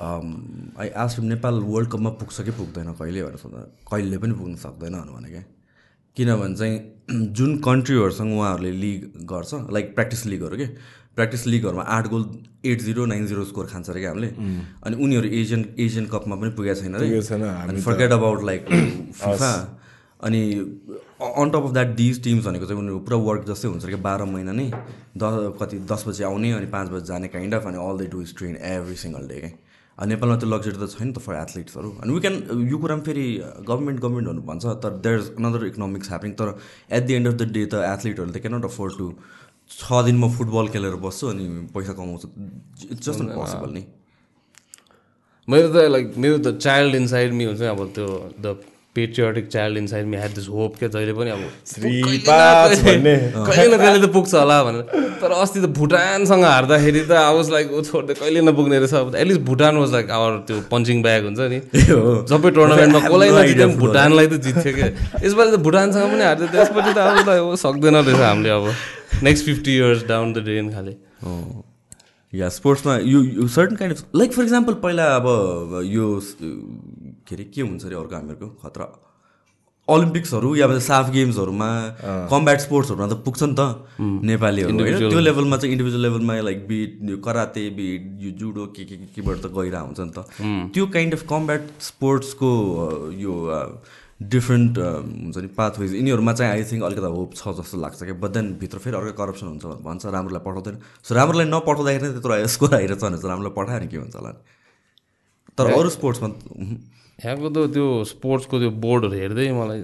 आई 0.02 0.90
आस्ट 1.04 1.20
नेपाल 1.20 1.60
वर्ल्ड 1.64 1.90
कपमा 1.92 2.10
पुग्छ 2.22 2.42
कि 2.42 2.52
पुग्दैन? 2.60 2.94
कहिले 3.00 3.24
भनेर 3.24 3.38
सोध्दा 3.38 3.60
कहिले 3.92 4.18
पनि 4.18 4.34
पुग्न 4.40 4.56
सक्दैन 4.64 4.96
भने 5.10 5.30
क्या 5.30 5.44
किनभने 6.18 6.56
चाहिँ 6.56 7.28
जुन 7.38 7.58
कन्ट्रीहरूसँग 7.68 8.34
उहाँहरूले 8.38 8.72
लिग 8.72 9.26
गर्छ 9.32 9.54
लाइक 9.74 9.94
प्र्याक्टिस 9.96 10.26
लिगहरू 10.26 10.58
के? 10.58 10.66
प्र्याक्टिस 11.16 11.46
लिगहरूमा 11.48 11.84
आठ 11.98 12.08
goal 12.08 12.24
eight 12.66 12.82
zero 12.82 13.06
nine 13.06 13.26
zero 13.28 13.44
score 13.46 13.66
खान्छ 13.68 13.90
अरे 13.90 14.00
क्या 14.00 14.10
हामीले? 14.10 14.28
अनि 14.84 15.04
उनीहरू 15.04 15.28
एसियन 15.40 15.66
एसियन 15.80 16.06
कपमा 16.14 16.36
पनि 16.42 16.50
पुगेको 16.58 16.82
छैन 16.82 16.94
अरे। 16.96 17.82
फर्गेट 17.82 18.12
अबाउट 18.12 18.44
लाइक 18.46 18.66
फिफा 19.22 19.52
अनि 20.24 20.42
on 21.22 21.50
top 21.54 21.64
of 21.66 21.72
that 21.74 21.96
these 21.96 22.24
teams 22.24 22.46
भनेको 22.46 22.66
चाहिँ 22.66 22.80
उनीहरू 22.82 23.00
पुरा 23.08 23.18
वर्क 23.30 23.46
जस्तै 23.48 23.68
हुन्छ 23.68 23.86
कि? 23.86 23.96
बाह्र 24.08 24.26
महिना 24.36 24.52
नै 24.52 24.70
दस 25.24 25.34
कति 25.62 25.80
दस 25.92 26.08
बजी 26.08 26.24
आउने 26.24 26.52
अनि 26.60 26.66
पाँच 26.78 26.90
बजी 26.90 27.06
जाने 27.08 27.28
काइन्ड 27.36 27.54
अफ 27.56 27.68
अनि 27.68 27.78
all 27.88 27.98
they 27.98 28.08
do 28.16 28.22
is 28.22 28.38
train 28.38 28.56
every 28.76 28.96
single 29.04 29.28
day 29.28 29.40
क्या 29.40 29.52
नेपालमा 29.98 30.36
त्यो 30.42 30.50
लग्जरी 30.50 30.78
त 30.78 30.90
छैन 30.92 31.12
त 31.14 31.18
फर 31.26 31.34
एथलिट्सहरू। 31.36 31.90
अनि 32.02 32.14
वी 32.14 32.20
क्यान 32.22 32.36
यो 32.72 32.78
कुरा 32.78 32.96
पनि 32.96 33.06
फेरि 33.06 33.26
गभर्मेन्ट 33.70 34.00
गभर्मेन्टहरू 34.00 34.42
भन्छ 34.50 34.66
तर 34.84 34.92
there 35.06 35.20
is 35.20 35.28
another 35.38 35.66
economics 35.68 36.10
happening 36.10 36.34
तर 36.42 36.48
at 36.98 37.04
the 37.06 37.14
end 37.14 37.28
of 37.28 37.36
the 37.42 37.44
day 37.58 37.66
त 37.66 37.74
एथलिटहरूले 37.92 38.34
त 38.34 38.42
क्यानट 38.42 38.66
अफोर्ड 38.66 38.98
टु 38.98 39.08
छ 39.72 40.04
दिन 40.06 40.18
म 40.18 40.30
फुटबल 40.38 40.68
खेलेर 40.74 40.96
बस्छु 41.06 41.28
अनि 41.28 41.46
पैसा 41.76 41.94
कमाउँछु। 42.00 42.28
इट्स 42.92 43.04
जस्ट 43.06 43.22
नट 43.22 43.36
पोसिबल 43.36 43.70
नि। 43.78 43.84
मेरो 45.48 45.68
त 45.70 45.86
लाइक 45.96 46.18
मेरो 46.18 46.38
त 46.38 46.58
चाइल्ड 46.58 46.96
इनसाइड 46.96 47.34
मी 47.34 47.46
हुन्छ 47.52 47.62
अब 47.76 47.88
त्यो 47.96 48.08
the 48.42 48.58
patriotic 48.96 49.48
child 49.48 49.78
inside 49.78 50.06
me 50.06 50.18
had 50.18 50.34
this 50.36 50.48
hope 50.50 50.76
क्या 50.80 50.90
जहिले 50.94 51.14
पनि 51.14 51.30
अब 51.32 51.40
कहिले 53.48 53.68
न 53.68 53.78
कहिले 53.78 54.08
त 54.08 54.10
पुग्छ 54.14 54.34
होला 54.34 54.58
भनेर। 54.64 54.84
तर 55.22 55.32
अस्ति 55.32 55.60
त 55.62 55.66
भुटानसँग 55.78 56.44
हार्दाखेरि 56.44 57.02
त 57.08 57.12
आवाज 57.20 57.50
लाइक 57.52 57.72
ओ 57.72 57.82
छोड्दै 57.90 58.14
कहिले 58.20 58.42
नपुग्ने 58.42 58.80
रहेछ? 58.80 59.16
At least 59.16 59.42
Bhutan 59.48 59.78
was 59.78 59.92
like 59.94 60.12
our 60.18 60.38
त्यो 60.48 60.60
पन्चिङ 60.72 61.02
ब्याग 61.04 61.24
हुन्छ 61.24 61.40
नि। 61.54 61.60
हो 61.92 62.28
सबै 62.34 62.52
टुर्नामेन्टमा 62.60 63.00
कसलाई 63.08 63.30
नजित्यो 63.40 63.68
पनि 63.68 63.78
भुटानलाई 63.86 64.28
त 64.28 64.42
जित्थ्यो 64.50 64.74
क्या 64.76 64.88
यसपालि 65.26 65.52
त 65.52 65.60
भुटानसँग 65.72 66.12
पनि 66.12 66.24
हार्थ्यो 66.30 66.48
त्यसपछि 66.60 66.92
त 66.94 66.98
अब 67.00 67.30
ओ 67.48 67.56
सक्दैन 67.64 67.96
रहेछ 67.96 68.22
हामीले 68.28 68.50
अब। 68.60 68.66
Next 69.24 69.46
fifty 69.46 69.72
years 69.78 70.08
down 70.08 70.34
the 70.34 70.38
drain 70.52 70.72
खाले। 70.76 70.94
या 72.34 72.48
स्पोर्ट्समा 72.50 72.94
यो 73.04 73.20
यो 73.24 73.48
certain 73.54 73.76
kind 73.76 73.96
of 73.96 74.04
like 74.16 74.34
for 74.34 74.44
example 74.44 74.74
पहिला 74.84 75.06
अब 75.16 75.26
यो 75.86 76.06
स- 77.32 77.36
के 77.36 77.36
अरे 77.36 77.44
के 77.44 77.62
हुन्छ 77.62 77.86
अरे 77.86 77.96
अर्को 77.96 78.16
हामीहरूको? 78.16 78.48
खतरा। 78.64 78.88
ओलम्पिक्सहरू 79.88 80.56
या 80.56 80.80
साफ 80.80 81.10
गेम्सहरूमा 81.10 81.68
कम्ब्याट 82.32 82.60
स्पोर्ट्सहरूमा 82.60 83.08
त 83.08 83.18
पुग्छ 83.26 83.44
नि 83.44 83.56
त 83.60 83.62
नेपालीहरू 84.00 84.70
होइन 84.80 85.10
त्यो 85.10 85.20
लेभलमा 85.20 85.58
चाहिँ 85.58 85.72
इन्डिभिजुअल 85.72 86.02
लेभलमा 86.02 86.34
like 86.42 86.68
be it 86.68 87.22
karate 87.26 87.70
be it 87.70 88.24
यो 88.24 88.32
जुडो 88.32 88.66
के 88.76 88.86
के 88.86 88.96
केबाट 89.16 89.38
त 89.42 89.52
गइरहेको 89.52 89.86
हुन्छ 89.86 90.00
नि 90.00 90.12
त। 90.12 90.20
त्यो 90.74 90.86
काइन्ड 90.88 91.14
अफ 91.14 91.24
कम्ब्याट 91.30 91.62
स्पोर्ट्सको 91.82 92.52
यो 93.12 93.34
डिफ्रेन्ट 94.22 94.78
हुन्छ 94.78 95.38
नि 95.38 95.48
पाथवेज 95.48 95.94
यिनीहरूमा 95.96 96.34
चाहिँ 96.34 96.52
आई 96.54 96.64
थिङ्क 96.64 96.84
अलिकति 96.84 97.10
होप 97.18 97.34
छ 97.34 97.42
जस्तो 97.58 97.78
लाग्छ 97.82 98.04
कि 98.04 98.14
बट 98.14 98.32
देन 98.32 98.54
भित्र 98.60 98.78
फेरि 98.78 98.96
अर्कै 98.96 99.12
करप्सन 99.18 99.48
हुन्छ 99.48 99.66
भनेर 99.66 99.82
भन्छ। 99.82 100.06
राम्रोलाई 100.06 100.42
पठाउँदैन। 100.46 100.78
सो 101.04 101.16
राम्रोलाई 101.16 101.46
नपठाउँदाखेरि 101.50 102.06
नै 102.08 102.12
त्यत्रो 102.14 102.48
स्कोर 102.48 102.76
आइरहेछ 102.76 103.02
भने 103.02 103.18
चाहिँ 103.18 103.30
राम्रोलाई 103.34 103.54
पठायो 103.58 103.80
भने 103.80 103.88
के 103.88 103.98
हुन्छ 103.98 104.16
होला 104.16 104.32
तर 105.58 105.66
अरू 105.74 105.90
स्पोर्ट्समा 105.90 106.28
यहाँको 107.22 107.50
त 107.54 107.58
त्यो 107.74 107.88
स्पोर्ट्सको 108.10 108.60
त्यो 108.60 108.70
बोर्डहरू 108.84 109.16
हेर्दै 109.22 109.46
मलाई 109.54 109.80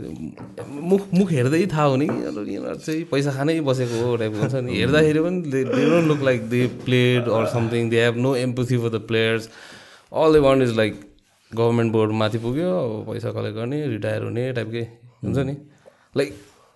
मुख 0.91 1.01
मुख 1.13 1.31
हेर्दै 1.31 1.65
थाहा 1.73 1.85
हुने 1.93 2.07
कि 2.07 2.17
यिनीहरू 2.17 2.75
चाहिँ 2.85 3.03
पैसा 3.11 3.31
खानै 3.37 3.55
बसेको 3.67 3.95
हो 4.03 4.15
टाइपको 4.21 4.39
हुन्छ 4.41 4.55
नि। 4.65 4.71
हेर्दाखेरि 4.73 5.19
पनि 5.25 5.39
they 5.53 5.59
don't 5.69 6.07
look 6.11 6.21
like 6.29 6.49
they 6.49 6.61
played 6.85 7.29
or 7.37 7.45
something 7.53 7.89
they 7.89 7.97
have 8.03 8.17
no 8.25 8.31
empathy 8.35 8.77
for 8.77 8.89
the 8.89 9.01
players 9.11 9.49
all 10.21 10.33
they 10.33 10.39
want 10.47 10.63
is 10.63 10.75
like 10.77 10.93
government 11.51 11.91
board 11.93 12.11
माथि 12.21 12.37
पुग्यो 12.45 12.71
अब 12.77 13.11
पैसा 13.11 13.31
कलेक्ट 13.37 13.55
गर्ने 13.57 13.85
रिटायर 13.87 14.23
हुने 14.23 14.51
टाइपकै 14.57 14.83
हुन्छ 15.23 15.37
नि। 15.37 15.55
Like 16.17 16.33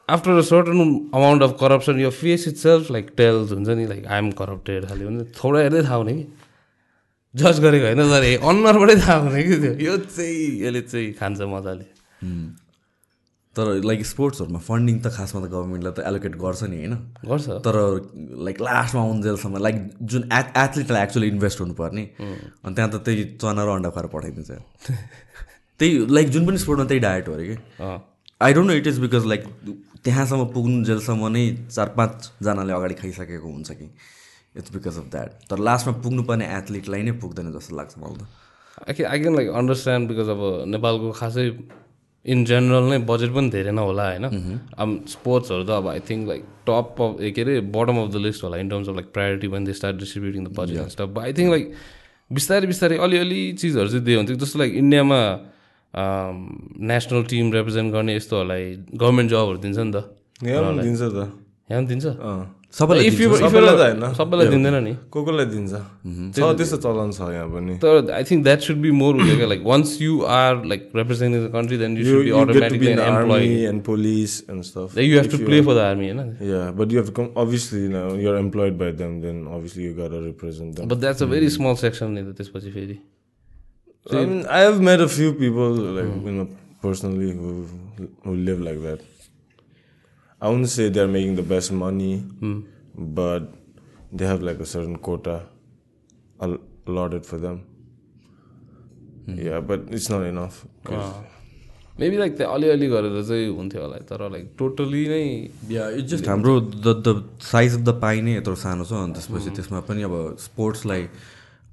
after 0.09 0.31
a 0.31 0.41
certain 0.51 0.79
amount 1.15 1.43
of 1.43 1.57
corruption 1.59 1.99
यो 1.99 2.09
face 2.21 2.47
it 2.47 2.55
self 2.61 2.91
like 2.91 3.11
tells 3.17 3.51
हुन्छ 3.51 3.69
नि 3.69 3.87
लाइक 3.87 4.05
आइएम 4.05 4.31
करप्टेड 4.39 4.85
खालि 4.85 5.03
हुन्छ। 5.03 5.27
थोडा 5.43 5.59
हेर्दै 5.59 5.83
थाहा 5.83 5.95
हुने। 5.95 6.13
कि 6.13 6.23
जज 7.35 7.59
गरेको 7.63 7.85
होइन 7.85 8.01
तर 8.11 8.23
अनुहारबाटै 8.49 8.95
थाहा 9.01 9.17
हुने 9.23 9.43
कि 9.43 9.55
त्यो? 9.61 9.73
यो 9.87 9.97
चाहिँ 9.97 10.39
यसले 10.61 10.81
चाहिँ 10.81 11.13
खान्छ 11.19 11.41
मजाले। 11.47 11.85
तर 13.55 13.65
लाइक 13.83 14.05
स्पोर्ट्सहरूमा 14.05 14.59
फन्डिङ 14.59 14.95
त 14.99 15.07
खासमा 15.11 15.39
त 15.43 15.47
गभर्मेन्टले 15.51 15.91
त 15.91 15.99
एलोकेट 16.07 16.35
गर्छ 16.43 16.63
नि 16.71 16.77
होइन? 16.77 16.93
गर्छ। 17.27 17.47
तर 17.67 17.75
लाइक 18.47 18.57
लास्टमा 18.61 19.01
आउन्जेलसम्म 19.01 19.57
लाइक 19.63 19.75
जुन 20.11 20.23
एथ 20.31 20.47
एथलिटलाई 20.57 21.03
एक्चुअली 21.03 21.27
इन्भेस्ट 21.27 21.59
हुनुपर्ने 21.61 22.03
अनि 22.19 22.73
त्यहाँ 22.75 22.89
त 22.91 22.95
त्यही 23.03 23.23
चना 23.41 23.63
र 23.63 23.69
अन्डा 23.75 23.89
खुवाएर 23.91 24.07
पठाइदिन्छ। 24.11 24.51
त्यही 25.79 25.91
लाइक 26.15 26.27
जुन 26.29 26.45
पनि 26.47 26.57
स्पोर्टमा 26.63 26.85
त्यही 26.87 26.99
डायट 26.99 27.27
हो 27.27 27.33
अरे 27.33 27.45
कि? 27.47 27.55
I 28.41 28.53
don't 28.53 28.67
know 28.67 28.73
it 28.79 28.87
is 28.87 28.99
because 28.99 29.25
like 29.25 29.43
त्यहाँसम्म 30.03 30.45
पुग्नु 30.55 30.83
जेलसम्म 30.85 31.27
नै 31.35 31.43
चार 31.67 31.87
पाँचजनाले 31.97 32.73
अगाडि 32.73 32.95
खाइसकेको 33.01 33.47
हुन्छ 33.47 33.71
कि? 33.71 33.87
इट्स 34.55 34.71
बिकज 34.73 34.97
अफ 34.97 35.05
द्याट 35.11 35.29
तर 35.49 35.57
लास्टमा 35.67 35.93
पुग्नुपर्ने 36.05 36.45
एथलिटलाई 36.57 37.01
नै 37.03 37.11
पुग्दैन 37.23 37.51
जस्तो 37.57 37.75
लाग्छ 37.77 37.93
मलाई 37.99 38.17
त। 38.17 38.23
I 38.89 39.03
I 39.11 39.19
can 39.21 39.35
like 39.35 39.47
understand 39.59 40.09
because 40.09 40.29
अब 40.35 40.41
नेपालको 40.73 41.11
खासै 41.21 41.45
इन 42.25 42.43
जेनरल 42.45 42.85
नै 42.89 42.97
बजेट 43.09 43.31
पनि 43.35 43.49
धेरै 43.49 43.71
नै 43.77 43.83
होला 43.89 44.03
होइन? 44.09 44.25
अब 44.77 44.89
स्पोर्ट्सहरू 45.13 45.63
त 45.63 45.71
अब 45.79 45.87
I 45.93 45.99
think 46.09 46.27
like 46.27 46.43
top 46.67 47.01
of 47.01 47.15
के 47.35 47.41
अरे 47.41 47.55
बटम 47.77 47.95
अफ 48.01 48.07
द 48.13 48.15
लिस्ट 48.25 48.43
होला 48.43 48.57
in 48.61 48.69
terms 48.69 48.87
of 48.89 48.95
like 48.95 49.07
priority 49.15 49.47
पनि 49.53 49.65
they 49.65 49.73
start 49.79 49.95
distributing 50.03 50.41
the 50.45 50.53
budget 50.59 50.93
stuff 50.95 51.17
I 51.23 51.33
think 51.39 51.49
like 51.55 51.65
बिस्तारै 52.31 52.67
बिस्तारै 52.67 52.97
अलिअलि 53.07 53.41
चिजहरू 53.61 53.89
चाहिँ 53.89 54.05
दियो 54.05 54.17
हुन्थ्यो 54.19 54.35
जस्तो 54.45 54.59
लाइक 54.59 54.73
इन्डियामा 54.83 55.19
नेसनल 56.91 57.23
टिम 57.31 57.51
रिप्रेजेन्ट 57.53 57.93
गर्ने 57.93 58.15
यस्तोहरूलाई 58.15 58.63
गभर्मेन्ट 59.01 59.29
जबहरू 59.31 59.57
दिन्छ 59.65 59.77
नि 59.79 59.91
त। 59.91 59.97
यहाँ 60.43 60.73
दिन्छ 60.79 61.01
त। 61.01 61.17
यहाँ 61.71 61.81
पनि 61.81 61.87
दिन्छ? 61.91 62.05
सबैलाई 62.73 64.47
दिँदैन 64.47 64.75
नि। 64.83 64.93
को 65.11 65.23
कोलाई 65.23 65.45
दिन्छ। 65.45 65.73
mhm। 66.07 66.31
त्यस्तो 66.57 66.77
चलन 66.77 67.11
छ 67.11 67.27
यहाँ 67.31 67.47
पनि। 67.51 67.73
तर 67.83 68.11
I 68.15 68.23
think 68.23 68.43
that 68.43 68.59
should 68.67 68.77
be 68.83 68.91
more 68.95 69.15
उयो 69.15 69.47
like 69.47 69.61
once 69.65 69.89
you 70.01 70.13
are 70.35 70.63
like 70.71 70.81
representing 70.95 71.39
the 71.45 71.51
country 71.51 71.77
then 71.77 71.97
you 71.97 72.21
and 73.67 73.81
police 73.83 74.31
and 74.49 74.63
stuff 74.63 74.97
you 74.97 75.19
have 75.19 75.31
to 75.31 75.37
play 75.45 75.61
for 75.61 75.73
the 75.75 75.77
army 75.89 76.09
होइन 76.09 76.71
but 76.79 76.87
you 76.93 77.01
have 77.01 77.13
come 77.19 77.27
obviously 77.43 77.83
you 78.23 78.29
are 78.31 78.37
employed 78.39 78.77
by 78.79 78.91
them 79.03 79.21
then 79.21 79.45
obviously 79.59 79.85
you 79.85 79.93
gotta 79.95 80.19
represent 80.23 80.81
but 80.81 80.97
that's 80.97 81.23
a 81.23 81.25
very 81.35 81.49
small 81.59 81.75
section 81.83 82.11
नि 82.11 82.23
त 82.23 82.37
त्यसपछि 82.37 82.71
फेरि 82.71 82.97
I 84.49 84.63
have 84.65 84.79
made 84.89 84.99
a 85.01 85.09
few 85.17 85.31
people 85.43 85.71
like 85.99 86.57
personally 86.83 87.31
who 87.33 88.35
live 88.45 88.63
like 88.63 88.81
that 88.81 88.99
I 90.41 90.49
wouldn't 90.49 90.69
say 90.69 90.89
they're 90.89 91.07
making 91.15 91.35
the 91.35 91.43
best 91.53 91.71
money, 91.71 92.13
but 93.19 93.49
they 94.11 94.25
have 94.25 94.41
like 94.41 94.59
a 94.59 94.65
certain 94.65 94.95
quota 95.07 95.35
al- 96.39 96.61
allotted 96.87 97.25
for 97.25 97.37
them. 97.37 97.59
Yeah, 99.27 99.59
but 99.71 99.81
it's 99.97 100.09
not 100.09 100.23
enough. 100.31 100.55
'cause- 100.85 101.19
maybe 101.99 102.17
like 102.17 102.37
त्यो 102.37 102.47
अलिअलि 102.51 102.87
गरेर 102.89 103.21
चाहिँ 103.29 103.47
हुन्थ्यो 103.55 103.81
होला 103.81 103.97
तर 104.09 104.21
like 104.31 104.45
totally 104.59 105.01
नै 105.07 105.23
या 105.73 105.89
it 106.01 106.05
just 106.13 106.27
हाम्रो 106.27 106.53
the 106.61 106.93
the 107.07 107.13
size 107.51 107.73
of 107.77 107.81
the 107.89 107.93
pie 108.01 108.21
नै 108.27 108.35
यत्रो 108.37 108.55
सानो 108.61 108.83
छ 108.91 108.93
अनि 109.05 109.13
त्यसपछि 109.17 109.49
त्यसमा 109.57 109.79
पनि 109.89 110.03
अब 110.09 110.13
स्पोर्ट्सलाई 110.45 111.03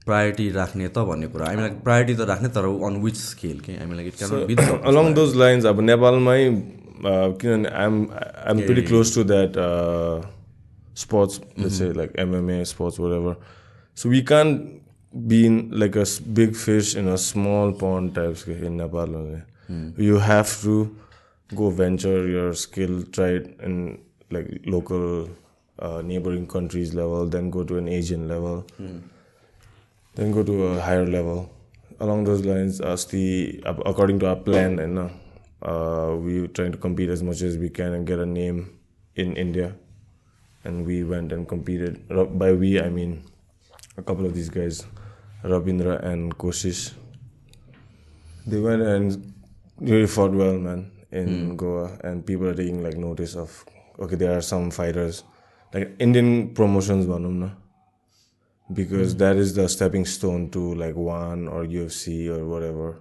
प्रायोरिटी 0.06 0.48
राख्ने 0.58 0.88
त 0.88 1.04
भन्ने 1.10 1.26
कुरा। 1.32 1.46
हामीलाई 1.46 1.70
प्रायोरिटी 1.86 2.14
त 2.20 2.26
राख्ने 2.32 2.48
तर 2.58 2.64
अन 2.88 3.00
विच 3.04 3.16
स्केल 3.22 3.60
के? 3.64 3.72
हामीलाई 3.80 4.06
it 4.12 4.16
can 4.18 4.84
along 4.92 5.14
those 5.20 5.34
lines 5.44 5.64
अब 5.72 5.80
नेपालमै 5.90 6.40
uh, 7.04 7.32
I'm 7.72 8.10
I'm 8.44 8.58
yeah, 8.58 8.66
pretty 8.66 8.82
yeah, 8.82 8.88
close 8.88 9.16
yeah. 9.16 9.22
to 9.22 9.28
that 9.28 9.56
uh, 9.56 10.26
sports. 10.94 11.40
Let's 11.56 11.78
say 11.78 11.86
mm-hmm. 11.86 11.98
like 11.98 12.12
MMA, 12.14 12.66
sports, 12.66 12.98
whatever. 12.98 13.36
So 13.94 14.08
we 14.08 14.22
can't 14.22 14.82
be 15.26 15.46
in 15.46 15.70
like 15.70 15.96
a 15.96 16.06
big 16.32 16.54
fish 16.54 16.94
in 16.94 17.08
a 17.08 17.18
small 17.18 17.72
pond 17.72 18.14
type 18.14 18.46
in 18.48 18.76
Nepal. 18.76 19.42
Mm. 19.70 19.98
You 19.98 20.18
have 20.18 20.60
to 20.62 20.96
go 21.54 21.70
venture 21.70 22.26
your 22.28 22.54
skill, 22.54 23.02
try 23.12 23.28
it 23.28 23.58
in 23.62 23.98
like 24.30 24.48
local 24.66 25.28
uh, 25.78 26.02
neighboring 26.02 26.46
countries 26.46 26.94
level, 26.94 27.26
then 27.26 27.50
go 27.50 27.64
to 27.64 27.78
an 27.78 27.88
Asian 27.88 28.28
level, 28.28 28.66
mm. 28.80 29.00
then 30.14 30.32
go 30.32 30.42
to 30.42 30.64
a 30.64 30.80
higher 30.80 31.06
level. 31.06 31.50
Along 32.00 32.22
those 32.22 32.44
lines, 32.44 32.80
uh, 32.80 32.92
as 32.92 33.06
the 33.06 33.60
uh, 33.66 33.74
according 33.84 34.20
to 34.20 34.28
our 34.28 34.36
plan, 34.36 34.78
and 34.78 35.10
uh, 35.62 36.14
we 36.18 36.40
were 36.40 36.48
trying 36.48 36.72
to 36.72 36.78
compete 36.78 37.08
as 37.08 37.22
much 37.22 37.42
as 37.42 37.58
we 37.58 37.68
can 37.68 37.92
and 37.92 38.06
get 38.06 38.18
a 38.18 38.26
name 38.26 38.78
in 39.16 39.36
India. 39.36 39.74
And 40.64 40.86
we 40.86 41.04
went 41.04 41.32
and 41.32 41.48
competed. 41.48 42.06
By 42.38 42.52
we, 42.52 42.80
I 42.80 42.88
mean 42.88 43.24
a 43.96 44.02
couple 44.02 44.26
of 44.26 44.34
these 44.34 44.48
guys, 44.48 44.86
Rabindra 45.42 46.02
and 46.04 46.36
Koshish. 46.36 46.94
They 48.46 48.60
went 48.60 48.82
and 48.82 49.34
really 49.80 50.06
fought 50.06 50.32
well, 50.32 50.58
man, 50.58 50.90
in 51.10 51.52
mm. 51.52 51.56
Goa. 51.56 51.98
And 52.04 52.24
people 52.24 52.48
are 52.48 52.54
taking 52.54 52.82
like 52.82 52.96
notice 52.96 53.34
of, 53.36 53.64
okay, 53.98 54.16
there 54.16 54.36
are 54.36 54.42
some 54.42 54.70
fighters. 54.70 55.24
Like 55.72 55.96
Indian 55.98 56.54
promotions, 56.54 57.06
Banumna. 57.06 57.54
Because 58.72 59.14
mm. 59.14 59.18
that 59.18 59.36
is 59.36 59.54
the 59.54 59.68
stepping 59.68 60.04
stone 60.04 60.50
to 60.50 60.74
like 60.74 60.94
one 60.94 61.48
or 61.48 61.64
UFC 61.64 62.28
or 62.28 62.46
whatever 62.46 63.00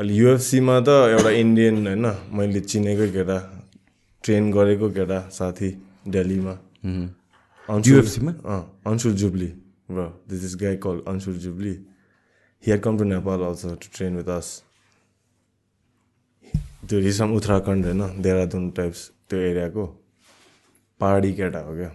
अहिले 0.00 0.14
युएफसीमा 0.16 0.74
त 0.80 0.88
एउटा 1.12 1.30
Indian 1.44 1.74
होइन 1.86 2.06
मैले 2.32 2.60
चिनेकै 2.72 3.08
केटा 3.12 3.38
train 4.24 4.44
गरेको 4.48 4.88
केटा 4.96 5.18
साथी 5.28 5.68
दिल्लीमा। 6.08 6.54
UFC-मा? 7.68 8.32
अँ 8.48 8.62
Anshul 8.88 9.12
Jubli. 9.20 9.48
Bro 9.92 10.06
this 10.24 10.44
is 10.44 10.54
guy 10.62 10.76
call 10.80 10.96
Anshul 11.04 11.36
Jubli. 11.44 11.74
He 12.64 12.70
had 12.72 12.80
come 12.80 12.98
to 12.98 13.04
Nepal 13.12 13.40
also 13.48 13.74
to 13.76 13.88
train 13.96 14.16
with 14.16 14.28
us 14.36 14.48
त्यो 16.88 16.98
रिसम 17.04 17.36
उत्तराखण्ड 17.36 17.84
होइन 17.86 18.22
देहरादुन 18.24 18.64
टाइप्स 18.80 19.00
त्यो 19.28 19.38
एरियाको 19.50 19.84
पहाडी 21.00 21.32
केटा 21.36 21.60
हो 21.68 21.76
क्या। 21.76 21.90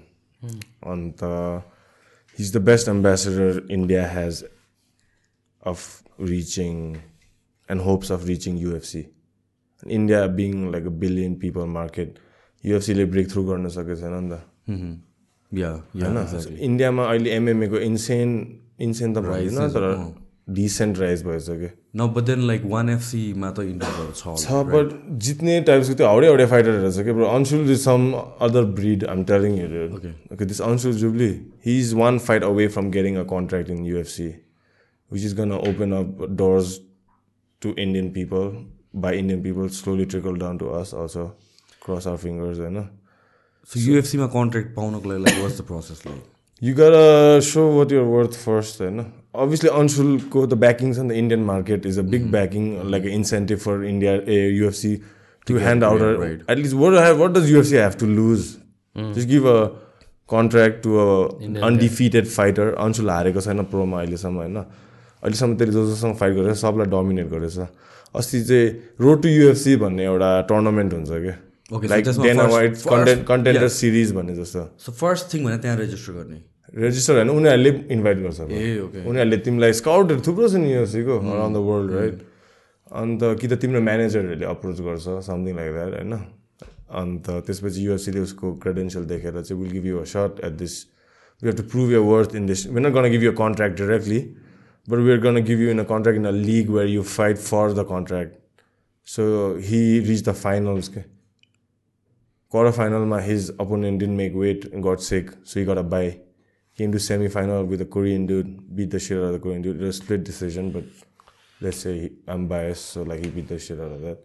अन्त 0.93 1.19
he's 2.37 2.53
the 2.53 2.63
best 2.69 2.85
ambassador 2.87 3.51
India 3.71 4.05
has 4.13 4.45
of 5.63 5.89
reaching 6.19 6.79
and 7.69 7.81
hopes 7.81 8.09
of 8.09 8.27
reaching 8.27 8.57
UFC. 8.59 9.05
And 9.83 9.91
India 9.91 10.27
being 10.27 10.71
like 10.71 10.85
a 10.85 10.95
billion 11.05 11.39
people 11.45 11.67
market, 11.77 12.19
UFC 12.63 12.93
ले 12.95 13.05
ब्रेक 13.15 13.31
थ्रु 13.31 13.43
गर्न 13.45 13.67
सकेको 13.69 13.95
छैन 14.01 14.13
नि 14.23 14.29
त 14.29 14.43
होइन 15.51 16.59
इन्डियामा 16.67 17.03
अहिले 17.05 17.29
एमएमएको 17.31 17.77
इन्सेन 17.87 18.29
इन्सेन 18.85 19.13
त 19.13 19.17
भएन 19.25 19.67
तर 19.73 19.83
डिसेन्ट 20.55 20.97
राइज 20.99 21.23
भइसक्यो 21.25 21.69
न 21.95 22.07
बट 22.13 22.23
देन 22.23 22.41
लाइक 22.47 22.65
वान 22.71 22.89
एफसीमा 22.89 23.51
त 23.51 23.59
इन्डियाहरू 23.73 24.11
छ। 24.15 24.33
छ 24.41 24.63
बट 24.71 24.89
जित्ने 25.27 25.59
टाइप्सको 25.69 25.93
त्यो 26.01 26.07
हाउडे 26.07 26.27
हाउडे 26.27 26.45
फाइटरहरू 26.53 26.91
छ 26.91 27.05
कि 27.05 27.13
bro 27.19 27.27
Anshul 27.35 27.71
is 27.71 27.79
some 27.83 28.11
other 28.47 28.65
breed 28.79 29.05
I'm 29.13 29.23
telling 29.31 29.57
you 29.59 29.69
Okay. 29.95 30.13
okay 30.33 30.45
this 30.51 30.59
Anshul 30.69 30.97
Jubilee 31.03 31.35
he 31.67 31.77
is 31.83 31.93
one 32.01 32.19
fight 32.25 32.43
away 32.49 32.67
from 32.75 32.91
getting 32.97 33.17
a 33.21 33.25
contract 33.31 33.69
in 33.75 33.85
UFC 33.93 34.27
which 35.11 35.23
is 35.29 35.33
gonna 35.39 35.59
open 35.71 35.97
up 36.01 36.25
doors 36.41 36.75
to 37.61 37.73
Indian 37.85 38.11
people 38.19 38.53
by 38.93 39.13
Indian 39.13 39.41
people 39.41 39.69
slowly 39.69 40.05
trickle 40.05 40.35
down 40.45 40.57
to 40.59 40.69
us 40.81 40.93
also 40.93 41.25
cross 41.79 42.05
our 42.05 42.21
fingers 42.27 42.63
you 42.67 42.75
know 42.77 42.87
so 43.69 43.79
युएफसीमा 43.79 44.25
contract 44.33 44.75
पाउनको 44.75 45.09
लागि 45.09 45.23
like 45.23 45.41
what's 45.41 45.59
the 45.59 45.63
process 45.67 46.01
like 46.07 46.23
you 46.65 46.73
gotta 46.75 47.41
show 47.45 47.63
what 47.75 47.89
you're 47.93 48.09
worth 48.09 48.35
first 48.41 48.81
you 48.83 48.91
know 48.97 49.05
obviously 49.45 49.71
Anshulको 49.79 50.43
the 50.51 50.57
backings 50.61 50.99
on 51.03 51.09
the 51.11 51.17
Indian 51.21 51.41
market 51.47 51.87
is 51.89 51.97
a 52.03 52.05
big 52.13 52.29
backing 52.35 52.69
like 52.91 53.07
an 53.09 53.15
incentive 53.15 53.61
for 53.61 53.73
India 53.83 54.13
uh, 54.21 54.37
UFC 54.59 54.91
to 55.49 55.57
hand 55.65 55.83
out 55.83 56.01
a 56.01 56.11
right. 56.17 56.45
at 56.47 56.57
least 56.57 56.77
what 56.83 56.93
have 56.93 57.19
what 57.19 57.33
does 57.33 57.49
UFC 57.51 57.81
have 57.81 57.97
to 58.03 58.05
lose? 58.05 58.57
Just 59.17 59.27
give 59.27 59.45
a 59.45 59.57
contract 60.27 60.81
to 60.83 60.99
a 60.99 61.09
undefeated 61.71 62.31
fighter. 62.37 62.69
Anshul 62.85 63.09
हारेको 63.09 63.41
छैन 63.47 63.63
प्रोमा 63.73 63.99
अहिलेसम्म 64.01 64.35
होइन 64.43 64.65
अहिलेसम्म 65.25 65.57
त्यसले 65.57 65.73
जो 65.73 65.85
जोसँग 65.89 66.15
fight 66.21 66.33
गरेछ 66.37 66.57
सबलाई 66.61 66.87
dominate 66.93 67.27
गरेछ। 67.33 67.57
अस्ति 68.15 68.43
चाहिँ 68.45 68.67
रोड 69.01 69.21
टु 69.21 69.29
युएफसी 69.29 69.75
भन्ने 69.83 70.03
एउटा 70.05 70.29
टुर्नामेन्ट 70.49 70.93
हुन्छ 70.93 71.09
क्या 71.25 71.35
like 71.91 72.07
White 72.51 72.73
content 72.85 73.25
contender. 73.27 73.67
Series 73.75 74.11
भन्ने 74.15 74.35
जस्तो। 74.35 74.61
सो 74.79 74.91
फर्स्ट 75.01 75.33
थिङ 75.33 75.45
भने 75.45 75.57
त्यहाँ 75.65 75.77
रेजिस्टर 75.77 76.13
गर्ने। 76.13 76.39
रेजिस्टर 76.83 77.13
होइन 77.15 77.29
उनीहरूले 77.29 77.71
इन्भाइट 77.95 78.17
गर्छ 78.21 78.39
उनीहरूले 78.41 79.37
तिमीलाई 79.45 79.73
स्काउटहरू 79.81 80.21
थुप्रो 80.27 80.47
छ 80.47 80.61
नि 80.61 80.73
युएफसीको 80.73 81.13
अराउन्ड 81.17 81.55
द 81.57 81.59
वर्ल्ड 81.67 81.91
राइट 81.95 82.15
अन्त 83.01 83.21
कि 83.41 83.47
त 83.47 83.53
तिम्रो 83.61 83.81
म्यानेजरहरूले 83.81 84.45
अप्रोच 84.45 84.77
गर्छ 84.87 85.05
समथिङ 85.25 85.53
लाइक 85.55 85.71
द्याट 85.73 85.93
होइन? 85.97 86.13
अन्त 87.01 87.25
त्यसपछि 87.45 87.85
युएफसीले 87.85 88.19
उसको 88.19 88.53
क्रेडेन्सियल 88.63 89.05
देखेर 89.05 89.41
चाहिँ 89.41 89.61
will 89.61 89.71
give 89.71 89.85
you 89.85 89.97
a 89.99 90.07
shot 90.13 90.33
at 90.45 90.53
this 90.61 90.73
we 91.41 91.49
have 91.49 91.57
to 91.57 91.63
prove 91.71 91.91
your 91.91 92.03
worth 92.13 92.35
in 92.35 92.45
this 92.45 92.67
we 92.67 92.81
not 92.81 92.93
gonna 92.93 93.09
give 93.11 93.23
you 93.23 93.31
contract 93.41 93.75
directly 93.81 94.19
but 94.90 94.98
we 94.98 95.12
are 95.12 95.20
gonna 95.28 95.42
give 95.44 95.60
you 95.60 95.70
in 95.70 95.78
a 95.78 95.84
contract 95.94 96.20
in 96.20 96.26
a 96.26 96.36
league 96.48 96.70
where 96.70 96.88
you 96.88 97.02
fight 97.14 97.38
for 97.38 97.72
the 97.72 97.86
contract 97.90 98.36
so 99.06 99.24
he 99.70 99.80
reach 100.08 100.28
the 100.28 100.32
finals 100.42 100.88
के 100.96 101.02
quarter 102.50 102.72
final 102.72 103.06
my 103.06 103.20
his 103.22 103.50
opponent 103.64 104.00
didn't 104.00 104.16
make 104.16 104.34
weight 104.34 104.64
and 104.72 104.82
got 104.82 105.00
sick 105.00 105.30
so 105.44 105.60
he 105.60 105.64
got 105.66 105.78
a 105.78 105.82
bye 105.82 106.18
came 106.78 106.90
to 106.90 106.98
semi 106.98 107.28
final 107.28 107.64
with 107.64 107.80
a 107.80 107.84
korean 107.84 108.26
dude 108.26 108.50
beat 108.78 108.90
the 108.90 108.98
shit 108.98 109.18
out 109.18 109.24
of 109.24 109.32
the 109.32 109.38
korean 109.38 109.62
dude 109.62 109.76
it 109.76 109.84
was 109.86 109.96
a 109.96 110.02
split 110.02 110.24
decision 110.24 110.72
but 110.72 110.84
let's 111.60 111.76
say 111.76 111.98
he, 112.00 112.10
i'm 112.26 112.48
biased 112.48 112.86
so 112.86 113.02
like 113.02 113.24
he 113.24 113.30
beat 113.30 113.48
the 113.48 113.58
shit 113.58 113.78
out 113.78 113.92
of 113.92 114.00
that 114.00 114.18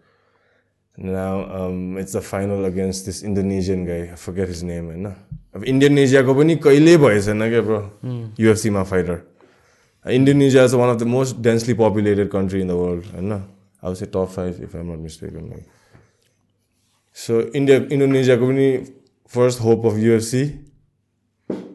now 0.98 1.34
um, 1.58 1.98
it's 1.98 2.14
the 2.14 2.22
final 2.22 2.66
against 2.66 3.06
this 3.06 3.22
indonesian 3.22 3.86
guy 3.86 4.02
i 4.12 4.16
forget 4.26 4.48
his 4.48 4.64
name 4.64 4.90
होइन 4.92 5.06
अब 5.56 5.64
इन्डोनेसियाको 5.72 6.34
पनि 6.36 6.56
कहिल्यै 6.66 6.98
भए 7.06 7.22
छैन 7.26 7.50
क्या 7.50 7.62
bro 7.68 7.80
युएफसीमा 8.40 8.84
fighter 8.92 9.22
Indonesia 10.07 10.65
is 10.65 10.75
one 10.75 10.91
of 10.91 11.01
the 11.01 11.07
most 11.09 11.37
densely 11.43 11.75
populated 11.77 12.29
country 12.31 12.61
in 12.61 12.69
the 12.69 12.77
world 12.77 13.05
होइन 13.07 13.33
अब 13.33 13.95
चाहिँ 13.95 14.11
top 14.13 14.29
five 14.31 14.63
if 14.63 14.77
I'm 14.77 14.93
not 14.93 14.99
mistaken 15.01 15.49
like 15.49 15.65
so 17.17 17.41
India 17.53 17.79
इन्डोनेसियाको 17.93 18.47
पनि 18.47 18.69
फर्स्ट 19.33 19.61
होप 19.61 19.87
अफ 19.87 19.99
युएफसी 19.99 20.43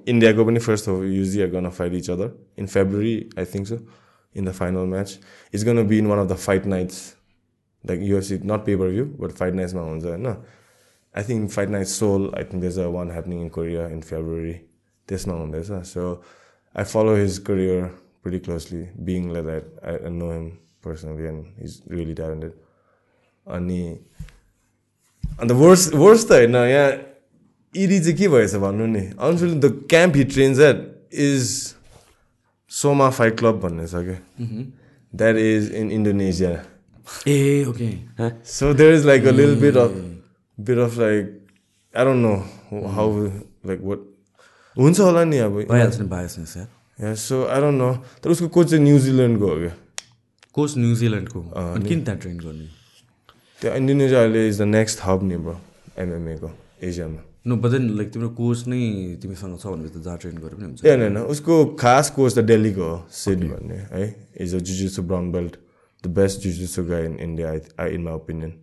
इन्डियाको 0.07 0.45
पनि 0.45 0.59
first 0.61 0.87
hope 0.87 1.03
UG 1.05 1.41
are 1.41 1.49
gonna 1.49 1.69
fight 1.71 1.93
each 1.93 2.09
other 2.11 2.31
in 2.57 2.67
February 2.67 3.15
I 3.39 3.45
think 3.53 3.67
so 3.67 3.77
in 4.35 4.45
the 4.45 4.51
final 4.53 4.87
match 4.87 5.17
it's 5.53 5.65
gonna 5.65 5.83
be 5.87 5.97
in 5.97 6.07
one 6.07 6.19
of 6.19 6.27
the 6.29 6.35
fight 6.39 6.65
nights 6.67 7.01
like 7.83 8.01
UFC 8.03 8.39
not 8.45 8.65
pay per 8.65 8.89
view 8.89 9.05
but 9.19 9.31
fight 9.33 9.53
नाइट्समा 9.53 9.81
हुन्छ 9.81 10.05
होइन 10.05 10.25
I 10.27 11.23
think 11.23 11.49
fight 11.51 11.69
night 11.69 11.87
Seoul 11.87 12.31
I 12.37 12.43
think 12.43 12.61
there's 12.61 12.79
a 12.79 12.87
one 12.91 13.11
happening 13.11 13.41
in 13.41 13.49
Korea 13.49 13.87
in 13.89 14.01
February 14.03 14.53
त्यसमा 15.07 15.33
हुँदैछ 15.35 15.71
so 15.87 16.09
I 16.75 16.83
follow 16.85 17.15
his 17.15 17.37
career 17.47 17.89
pretty 18.25 18.39
closely 18.45 18.81
being 19.07 19.31
like 19.33 19.45
that 19.45 19.65
I 19.93 20.11
know 20.19 20.31
him 20.31 20.45
personally 20.85 21.27
and 21.31 21.63
is 21.65 21.81
really 21.91 22.13
talented 22.21 22.51
अनि 23.47 23.81
अन्त 25.41 25.51
worse 25.61 25.87
worse 26.03 26.25
त 26.29 26.31
होइन 26.39 26.55
यहाँ 26.55 26.91
इरी 27.75 27.99
चाहिँ 27.99 28.17
के 28.17 28.27
भएछ 28.35 28.55
भन्नु 28.65 28.85
नि 28.95 28.99
Anshul 29.29 29.53
the 29.65 29.71
camp 29.93 30.15
he 30.15 30.23
trains 30.35 30.59
at 30.69 30.83
is 31.27 31.49
सोमा 32.71 33.09
फाइट 33.17 33.37
क्लब 33.39 33.59
भन्ने 33.65 33.87
छ 33.87 34.03
क्या 34.07 34.19
that 35.13 35.35
is 35.47 35.71
in 35.81 35.91
Indonesia 35.99 36.51
A 37.27 37.63
okay 37.69 37.89
So 38.51 38.73
there 38.81 38.93
is 38.99 39.03
like 39.09 39.25
a 39.31 39.33
little 39.39 39.59
bit 39.65 39.75
of 39.81 39.97
bit 40.57 40.79
of 40.85 40.95
like 41.01 41.27
I 41.93 42.03
don't 42.07 42.23
know 42.27 42.37
how 42.95 43.07
like 43.71 43.83
what. 43.89 43.99
हुन्छ 44.75 44.99
होला 44.99 45.23
नि 45.25 45.37
अब 45.43 45.53
भइहाल्छ 45.71 45.99
नि 45.99 46.07
बायसनेस 46.15 46.55
या 46.57 46.63
Yeah, 46.63 46.74
so 46.97 47.47
I 47.47 47.59
don't 47.59 47.77
know. 47.77 47.93
तर 48.23 48.29
उसको 48.29 48.47
कोच 48.47 48.69
चाहिँ 48.69 48.83
न्युजिल्यान्डको 48.83 49.47
हो 49.47 49.55
क्या 49.59 49.73
कोच 50.55 50.77
न्युजिल्यान्डको 50.77 51.39
अनि 51.41 51.89
किन 51.89 52.03
त्यहाँ 52.03 52.19
ट्रेन 52.19 52.37
गर्ने 52.39 52.67
त्यो 53.59 53.73
इन्डोनेसिया 53.75 54.19
अहिले 54.21 54.47
इज 54.47 54.61
द 54.61 54.65
नेक्स्ट 54.69 54.99
हब 55.03 55.23
नि 55.23 55.37
ब्रो 55.37 55.59
एमएमएको 55.99 56.51
एसियामा 56.83 57.21
नो 57.47 57.55
बदेन 57.57 57.89
लाइक 57.97 58.11
तिम्रो 58.13 58.29
कोच 58.39 58.67
नै 58.67 58.79
तिमीसँग 59.21 59.57
छ 59.59 59.67
भनेपछि 59.67 59.93
त 59.93 60.03
जहाँ 60.03 60.17
ट्रेन 60.17 60.37
गरे 60.37 60.55
पनि 60.55 60.65
हुन्छ 60.65 60.85
ए 60.85 60.89
होइन 60.89 61.01
होइन 61.01 61.17
उसको 61.27 61.57
खास 61.75 62.09
कोच 62.15 62.31
त 62.33 62.45
दिल्लीको 62.45 62.83
हो 62.83 62.97
सिड 63.13 63.43
भन्ने 63.51 63.79
है 63.91 64.03
is 64.41 64.55
a 64.55 64.59
जुजुसु 64.69 65.03
brown 65.03 65.31
belt 65.31 65.57
the 66.03 66.13
best 66.15 66.41
जुजुसु 66.43 66.83
गाई 66.85 67.05
in 67.05 67.17
India 67.21 67.51
I 67.79 67.95
in 67.95 68.01
my 68.03 68.13
opinion 68.21 68.53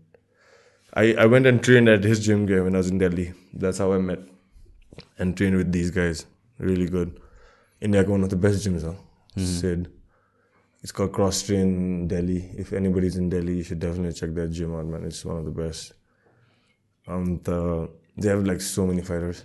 I 0.96 1.12
I 1.14 1.28
went 1.28 1.46
and 1.46 1.60
train 1.64 1.88
at 1.88 2.06
his 2.06 2.26
gym 2.26 2.46
gay 2.46 2.60
when 2.60 2.76
आज 2.76 2.88
in 2.88 2.98
Delhi 2.98 3.28
that's 3.56 3.80
how 3.80 3.92
I 3.92 4.00
met 4.08 4.26
and 5.20 5.36
train 5.36 5.56
with 5.56 5.72
these 5.78 5.94
guys 5.96 6.24
really 6.58 6.86
good 6.96 7.20
India 7.82 8.04
one 8.04 8.22
of 8.22 8.30
the 8.30 8.36
best 8.36 8.64
gyms, 8.64 8.84
huh? 8.84 8.94
Mm. 9.36 9.60
Sid. 9.60 9.92
It's 10.82 10.92
called 10.92 11.12
Cross 11.12 11.42
Train 11.42 12.06
Delhi. 12.06 12.50
If 12.56 12.72
anybody's 12.72 13.16
in 13.16 13.28
Delhi, 13.28 13.56
you 13.56 13.62
should 13.64 13.80
definitely 13.80 14.12
check 14.12 14.34
that 14.34 14.48
gym 14.48 14.74
out, 14.74 14.86
man. 14.86 15.04
It's 15.04 15.24
one 15.24 15.36
of 15.36 15.44
the 15.44 15.50
best. 15.50 15.92
Um, 17.08 17.22
and 17.22 17.48
uh, 17.48 17.86
they 18.16 18.28
have 18.28 18.44
like 18.44 18.60
so 18.60 18.86
many 18.86 19.02
fighters. 19.02 19.44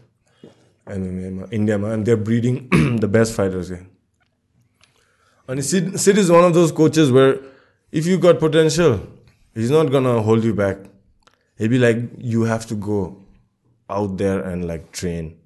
MMA, 0.85 1.33
man. 1.33 1.47
India, 1.51 1.77
man. 1.79 2.03
They're 2.03 2.17
breeding 2.17 2.69
the 2.99 3.07
best 3.07 3.33
fighters. 3.33 3.71
Yeah. 3.71 3.83
And 5.47 5.63
Sid, 5.63 5.99
Sid 5.99 6.17
is 6.17 6.31
one 6.31 6.43
of 6.43 6.53
those 6.53 6.71
coaches 6.71 7.11
where 7.11 7.39
if 7.91 8.05
you 8.05 8.17
got 8.19 8.39
potential, 8.39 9.01
he's 9.53 9.71
not 9.71 9.91
gonna 9.91 10.21
hold 10.21 10.43
you 10.43 10.53
back. 10.53 10.77
He'll 11.57 11.69
be 11.69 11.79
like, 11.79 11.97
you 12.17 12.43
have 12.43 12.67
to 12.67 12.75
go 12.75 13.17
out 13.89 14.17
there 14.17 14.41
and 14.41 14.67
like 14.67 14.91
train. 14.91 15.39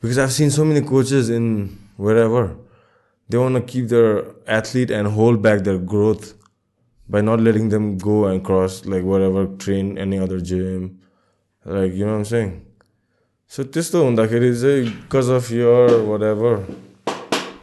Because 0.00 0.18
I've 0.18 0.32
seen 0.32 0.50
so 0.50 0.64
many 0.64 0.80
coaches 0.80 1.30
in 1.30 1.78
wherever 1.96 2.56
they 3.28 3.38
want 3.38 3.54
to 3.54 3.60
keep 3.62 3.88
their 3.88 4.24
athlete 4.46 4.90
and 4.90 5.08
hold 5.08 5.42
back 5.42 5.64
their 5.64 5.78
growth 5.78 6.34
by 7.08 7.20
not 7.20 7.40
letting 7.40 7.68
them 7.68 7.98
go 7.98 8.26
and 8.26 8.44
cross 8.44 8.84
like 8.86 9.04
whatever 9.04 9.46
train 9.56 9.98
any 9.98 10.18
other 10.18 10.40
gym 10.40 11.00
like 11.64 11.92
you 11.92 12.04
know 12.04 12.12
what 12.12 12.18
i'm 12.18 12.24
saying 12.24 12.60
so 13.46 13.64
त्यस्तो 13.64 14.02
हुँदाखेरि 14.04 14.54
चाहिँ 14.60 15.02
because 15.02 15.28
of 15.28 15.50
your 15.50 16.02
whatever 16.04 16.64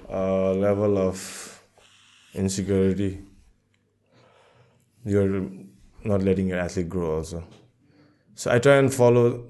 uh, 0.09 0.53
level 0.53 0.97
of 0.97 1.61
insecurity 2.33 3.21
you're 5.05 5.41
not 6.03 6.21
letting 6.21 6.47
your 6.47 6.59
athlete 6.59 6.89
grow 6.89 7.15
also 7.17 7.43
so 8.35 8.51
i 8.51 8.59
try 8.59 8.75
and 8.75 8.93
follow 8.93 9.43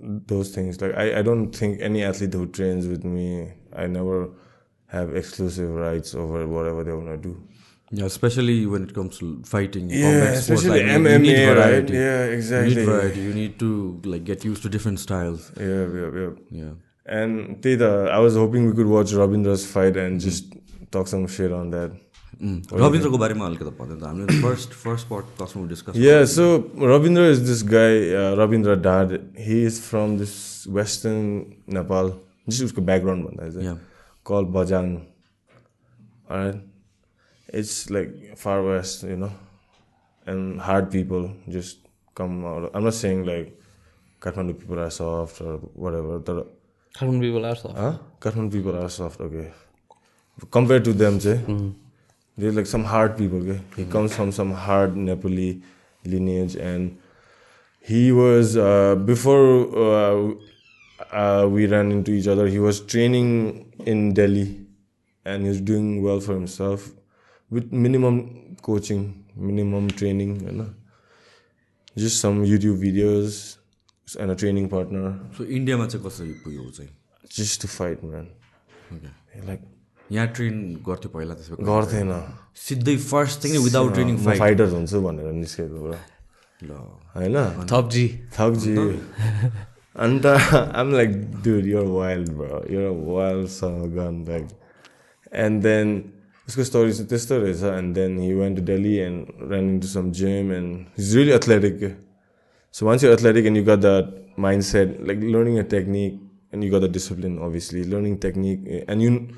those 0.00 0.50
things 0.54 0.80
like 0.80 0.94
I, 0.94 1.18
I 1.18 1.22
don't 1.22 1.52
think 1.52 1.80
any 1.80 2.02
athlete 2.02 2.32
who 2.32 2.46
trains 2.46 2.86
with 2.86 3.04
me 3.04 3.52
i 3.83 3.87
never 3.97 4.19
have 4.97 5.15
exclusive 5.21 5.71
rights 5.85 6.15
over 6.23 6.41
whatever 6.55 6.83
they 6.89 6.95
want 7.01 7.11
to 7.15 7.19
do 7.29 7.33
Yeah, 7.97 8.05
especially 8.09 8.53
when 8.69 8.85
it 8.85 8.91
comes 8.93 9.17
to 9.21 9.25
fighting. 9.47 9.89
Yeah, 9.95 10.03
combat 10.05 10.37
sports, 10.37 10.45
especially 10.45 10.69
like, 10.75 10.85
you- 10.85 10.93
you 10.93 11.17
need 11.25 11.25
MMA, 11.33 11.41
right? 11.49 11.57
variety. 11.57 11.93
Yeah, 11.97 12.21
You 12.29 12.37
exactly. 12.37 12.75
need 12.77 12.87
variety. 12.87 13.25
You 13.25 13.33
need 13.39 13.53
to 13.63 13.67
like 14.13 14.23
get 14.29 14.45
used 14.47 14.63
to 14.67 14.71
different 14.75 15.01
styles. 15.03 15.43
yeah 15.65 15.83
yeah 15.97 16.15
yeah 16.21 16.31
Yeah. 16.61 16.71
and 17.19 17.35
Tita, 17.65 17.91
i 18.15 18.19
was 18.27 18.39
hoping 18.43 18.65
we 18.69 18.73
could 18.79 18.89
watch 18.95 19.13
ravindra's 19.19 19.65
fight 19.75 19.99
and 20.05 20.23
just 20.27 20.55
talk 20.97 21.11
some 21.13 21.27
shit 21.35 21.53
on 21.59 21.69
that 21.75 21.99
रविन्द्रको 22.83 23.17
बारेमा 23.25 23.45
अलिकति 23.51 23.71
भन्यो 23.81 23.95
त 23.99 24.03
हामीले 24.11 24.41
first 24.47 24.73
first 24.85 25.07
पट 25.11 25.25
कसमा 25.41 25.67
discuss 25.73 25.99
Yeah, 26.05 26.23
so 26.35 26.47
Ravindra 26.93 27.27
is 27.35 27.43
this 27.49 27.61
guy, 27.75 27.91
uh, 28.21 28.23
Ravindra 28.39 28.75
Dad. 28.87 29.13
He 29.49 29.59
is 29.71 29.77
from 29.91 30.17
this 30.23 30.33
western 30.79 31.21
जस्तो 32.48 32.64
उसको 32.64 32.82
background 32.82 33.24
भन्दाखेरि 33.26 33.64
चाहिँ 33.64 33.78
call 34.26 34.44
Bajhang 34.56 34.86
it's 37.48 37.90
like 37.90 38.34
far 38.38 38.60
west 38.60 39.04
you 39.04 39.16
know 39.16 39.30
and 40.26 40.60
hard 40.62 40.86
people 40.92 41.28
just 41.56 41.86
come 42.16 42.44
I'm 42.46 42.86
not 42.86 42.92
saying 43.00 43.24
like 43.26 43.56
Kathmandu 44.22 44.54
people 44.60 44.78
are 44.84 44.90
soft 44.98 45.42
whatever 45.86 46.20
तर 46.28 46.40
Kathmandu 46.94 47.20
people 47.20 47.44
are 47.50 47.60
soft 47.64 48.22
Kathmandu 48.22 48.50
people 48.52 48.78
are 48.82 48.88
soft 48.96 49.20
okay 49.28 49.44
compare 50.52 50.82
to 50.84 50.92
them 51.02 51.18
चाहिँ 51.18 51.58
they 52.38 52.50
like 52.50 52.66
some 52.66 52.84
hard 52.86 53.12
people 53.18 53.44
के 53.50 53.58
he 53.76 53.90
comes 53.92 54.16
from 54.16 54.30
some 54.40 54.52
hard 54.64 54.96
Nepali 55.10 55.50
lineage 56.06 56.56
and 56.62 56.90
he 57.86 58.12
was 58.12 58.56
uh, 58.58 58.94
before 58.96 59.44
uh, 59.82 60.34
we 61.50 61.66
ran 61.66 61.92
into 61.92 62.12
each 62.12 62.28
other. 62.28 62.46
He 62.48 62.58
was 62.58 62.80
training 62.80 63.30
in 63.86 64.14
Delhi, 64.14 64.48
and 65.24 65.42
he 65.42 65.48
was 65.48 65.60
doing 65.60 66.02
well 66.02 66.20
for 66.20 66.34
himself 66.34 66.90
with 67.50 67.72
minimum 67.72 68.56
coaching, 68.62 69.24
minimum 69.36 69.88
training, 70.02 70.40
you 70.46 70.52
know. 70.52 70.70
Just 71.96 72.20
some 72.20 72.44
YouTube 72.44 72.78
videos 72.80 73.58
and 74.18 74.30
a 74.30 74.34
training 74.36 74.68
partner, 74.74 75.08
इन्डियामा 75.40 75.86
चाहिँ 75.86 76.04
कसरी 76.04 76.32
पुग्यो 76.44 76.62
ऊ 76.62 76.70
चाहिँ 76.76 76.90
just 77.38 77.60
to 77.62 77.68
fight, 77.68 78.02
man. 78.02 78.26
Okay. 78.92 79.10
Like 79.48 79.62
यहाँ 80.12 80.26
train 80.36 80.54
गर्थ्यो 80.86 81.08
पहिला 81.14 81.34
त्यसो 81.38 81.56
गर्थेन 81.70 82.10
सिधै 82.66 82.96
first 82.96 83.36
thing 83.44 83.52
without 83.64 83.90
training 83.94 84.16
fighter 84.24 84.68
हुन्छु 84.76 85.00
भनेर 85.06 85.32
निस्केको 85.40 85.78
ल 86.68 86.70
होइन 87.16 87.36
थप 89.98 90.04
जी 90.04 90.16
थकजी 90.16 90.26
अन्त 90.26 90.26
आम 90.76 90.92
like 90.92 91.08
dude 91.44 91.66
you're 91.66 91.86
wild 91.86 92.28
bro 92.28 92.74
you're 92.74 93.12
wild 93.12 93.46
son 93.46 93.70
gun 93.96 94.24
like 94.28 94.48
and 95.34 95.62
then 95.62 96.04
उसको 96.48 96.64
स्टोरी 96.64 96.92
चाहिँ 96.92 97.08
त्यस्तो 97.08 97.38
रहेछ 97.38 97.62
and 97.62 97.94
then 97.94 98.18
he 98.18 98.34
went 98.34 98.58
to 98.58 98.64
Delhi 98.64 98.96
and 98.96 99.26
ran 99.52 99.70
into 99.80 99.86
some 99.86 100.10
gym 100.10 100.52
and 100.52 100.86
he's 100.98 101.16
really 101.16 101.32
athletic 101.32 101.78
के 101.78 102.08
So 102.72 102.86
once 102.86 103.02
you're 103.02 103.12
athletic 103.12 103.46
and 103.46 103.56
you 103.56 103.64
got 103.64 103.80
that 103.80 104.36
mindset, 104.36 105.06
like 105.06 105.18
learning 105.20 105.58
a 105.58 105.64
technique 105.64 106.20
and 106.52 106.62
you 106.62 106.70
got 106.70 106.80
the 106.80 106.88
discipline, 106.88 107.38
obviously 107.38 107.84
learning 107.84 108.18
technique, 108.18 108.60
eh, 108.68 108.84
and 108.88 109.02
you 109.02 109.28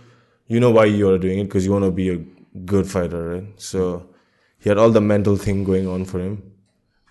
you 0.49 0.61
know 0.61 0.70
why 0.70 0.85
you 0.85 1.09
are 1.09 1.18
doing 1.18 1.38
it 1.38 1.44
because 1.44 1.64
you 1.64 1.73
want 1.73 1.85
to 1.85 1.90
be 1.90 2.09
a 2.11 2.18
good 2.66 2.87
fighter, 2.87 3.31
right? 3.31 3.44
So 3.57 4.09
he 4.59 4.68
had 4.68 4.79
all 4.79 4.90
the 4.90 5.01
mental 5.01 5.37
thing 5.37 5.64
going 5.64 5.87
on 5.87 6.05
for 6.05 6.18
him, 6.18 6.49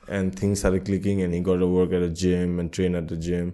and 0.10 0.38
things 0.38 0.60
started 0.60 0.86
clicking, 0.86 1.22
and 1.22 1.34
he 1.34 1.40
got 1.40 1.58
to 1.58 1.68
work 1.68 1.94
at 1.94 2.02
a 2.02 2.10
gym 2.10 2.60
and 2.60 2.72
train 2.72 2.96
at 2.96 3.08
the 3.08 3.18
gym, 3.18 3.54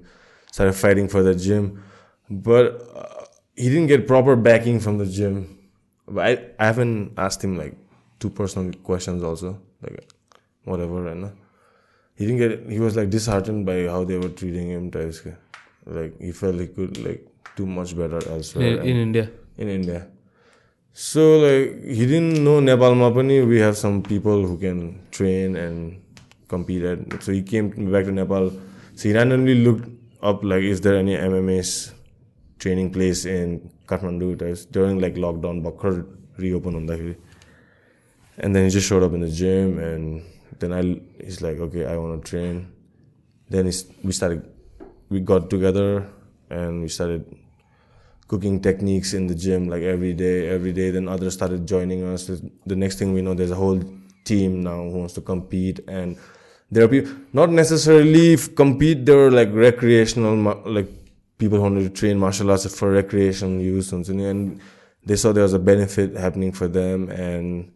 started 0.52 0.74
fighting 0.74 1.08
for 1.08 1.24
the 1.24 1.36
gym, 1.36 1.84
but 2.30 2.82
uh, 2.96 3.26
he 3.56 3.70
didn't 3.70 3.88
get 3.88 4.08
proper 4.08 4.36
backing 4.36 4.80
from 4.80 4.98
the 4.98 5.06
gym. 5.06 5.58
But 6.08 6.26
I, 6.26 6.64
I 6.64 6.66
haven't 6.68 7.14
asked 7.18 7.44
him 7.44 7.58
like 7.58 7.76
two 8.20 8.30
personal 8.30 8.72
questions 8.84 9.24
also, 9.24 9.60
like 9.82 10.12
whatever, 10.64 11.08
and. 11.08 11.26
Uh, 11.26 11.30
he 12.16 12.26
didn't 12.26 12.40
get 12.40 12.72
he 12.72 12.80
was 12.80 12.96
like 12.96 13.10
disheartened 13.10 13.66
by 13.66 13.88
how 13.88 14.04
they 14.04 14.18
were 14.18 14.30
treating 14.30 14.70
him 14.70 14.90
like 15.86 16.20
he 16.20 16.32
felt 16.32 16.56
he 16.56 16.68
could 16.68 16.98
like 17.06 17.28
do 17.56 17.66
much 17.66 17.96
better 17.96 18.20
elsewhere 18.30 18.80
in, 18.80 18.88
in 18.88 18.98
India. 18.98 19.32
in 19.58 19.70
India. 19.70 20.08
So 20.94 21.40
like 21.40 21.84
he 21.84 22.06
didn't 22.06 22.44
know 22.44 22.60
Nepal 22.60 22.94
Mapani 22.94 23.48
we 23.48 23.60
have 23.60 23.78
some 23.78 24.02
people 24.02 24.46
who 24.48 24.58
can 24.58 25.02
train 25.12 25.56
and 25.56 26.02
competed. 26.48 27.22
So 27.24 27.32
he 27.32 27.42
came 27.44 27.70
back 27.92 28.06
to 28.06 28.12
Nepal. 28.12 28.52
So 28.96 29.10
he 29.10 29.14
randomly 29.14 29.56
looked 29.56 29.90
up 30.24 30.44
like, 30.44 30.64
is 30.64 30.82
there 30.82 30.96
any 30.96 31.16
MMA's 31.16 31.94
training 32.60 32.92
place 32.92 33.26
in 33.26 33.70
Kathmandu? 33.88 34.42
It 34.42 34.72
during 34.72 35.00
like 35.00 35.16
lockdown, 35.16 35.62
Bakr 35.62 36.08
reopened 36.38 36.76
on 36.78 36.86
that. 36.86 37.18
And 38.38 38.56
then 38.56 38.64
he 38.64 38.70
just 38.70 38.88
showed 38.88 39.04
up 39.04 39.14
in 39.14 39.22
the 39.22 39.30
gym, 39.30 39.80
and 39.80 40.24
then 40.60 40.72
I 40.74 41.02
he's 41.24 41.42
like, 41.42 41.58
okay, 41.58 41.86
I 41.86 41.98
want 41.98 42.24
to 42.24 42.30
train. 42.30 42.72
Then 43.50 43.66
we 44.04 44.12
started, 44.12 44.50
we 45.10 45.20
got 45.20 45.50
together, 45.50 46.10
and 46.50 46.82
we 46.82 46.88
started 46.88 47.26
cooking 48.28 48.62
techniques 48.62 49.14
in 49.14 49.28
the 49.28 49.36
gym 49.36 49.68
like 49.68 49.84
every 49.84 50.14
day, 50.14 50.48
every 50.50 50.74
day. 50.74 50.90
Then 50.90 51.08
others 51.08 51.34
started 51.34 51.68
joining 51.68 52.04
us. 52.04 52.28
The 52.66 52.76
next 52.76 52.98
thing 52.98 53.14
we 53.14 53.22
know, 53.22 53.34
there's 53.34 53.52
a 53.52 53.56
whole 53.56 53.84
team 54.24 54.64
now 54.64 54.84
who 54.84 55.00
wants 55.00 55.14
to 55.16 55.22
compete 55.22 55.82
and 55.88 56.18
and 56.70 56.76
there 56.76 56.86
are 56.86 56.88
people 56.88 57.12
not 57.34 57.50
necessarily 57.50 58.38
compete 58.38 59.06
there 59.06 59.18
were 59.18 59.32
like 59.32 59.50
recreational 59.54 60.36
like 60.66 60.90
people 61.38 61.58
who 61.58 61.64
wanted 61.64 61.84
to 61.84 61.90
train 61.90 62.18
martial 62.18 62.52
arts 62.52 62.74
for 62.78 62.92
recreational 62.92 63.60
use 63.60 63.92
and 63.92 64.62
they 65.06 65.16
saw 65.16 65.32
there 65.32 65.44
was 65.44 65.54
a 65.54 65.60
benefit 65.60 66.16
happening 66.16 66.52
for 66.52 66.68
them 66.68 67.10
and 67.10 67.72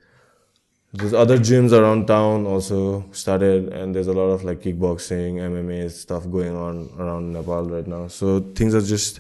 there's 0.94 1.14
other 1.14 1.38
gyms 1.38 1.72
around 1.72 2.08
town 2.08 2.48
also 2.48 3.06
started 3.12 3.72
and 3.74 3.94
there's 3.94 4.08
a 4.08 4.14
lot 4.14 4.30
of 4.30 4.44
like 4.44 4.62
kickboxing 4.62 5.36
mma 5.36 5.90
stuff 5.92 6.24
going 6.32 6.56
on 6.56 6.90
around 6.98 7.32
nepal 7.32 7.70
right 7.70 7.86
now. 7.86 8.08
So 8.08 8.40
things 8.40 8.74
are 8.74 8.82
just 8.82 9.20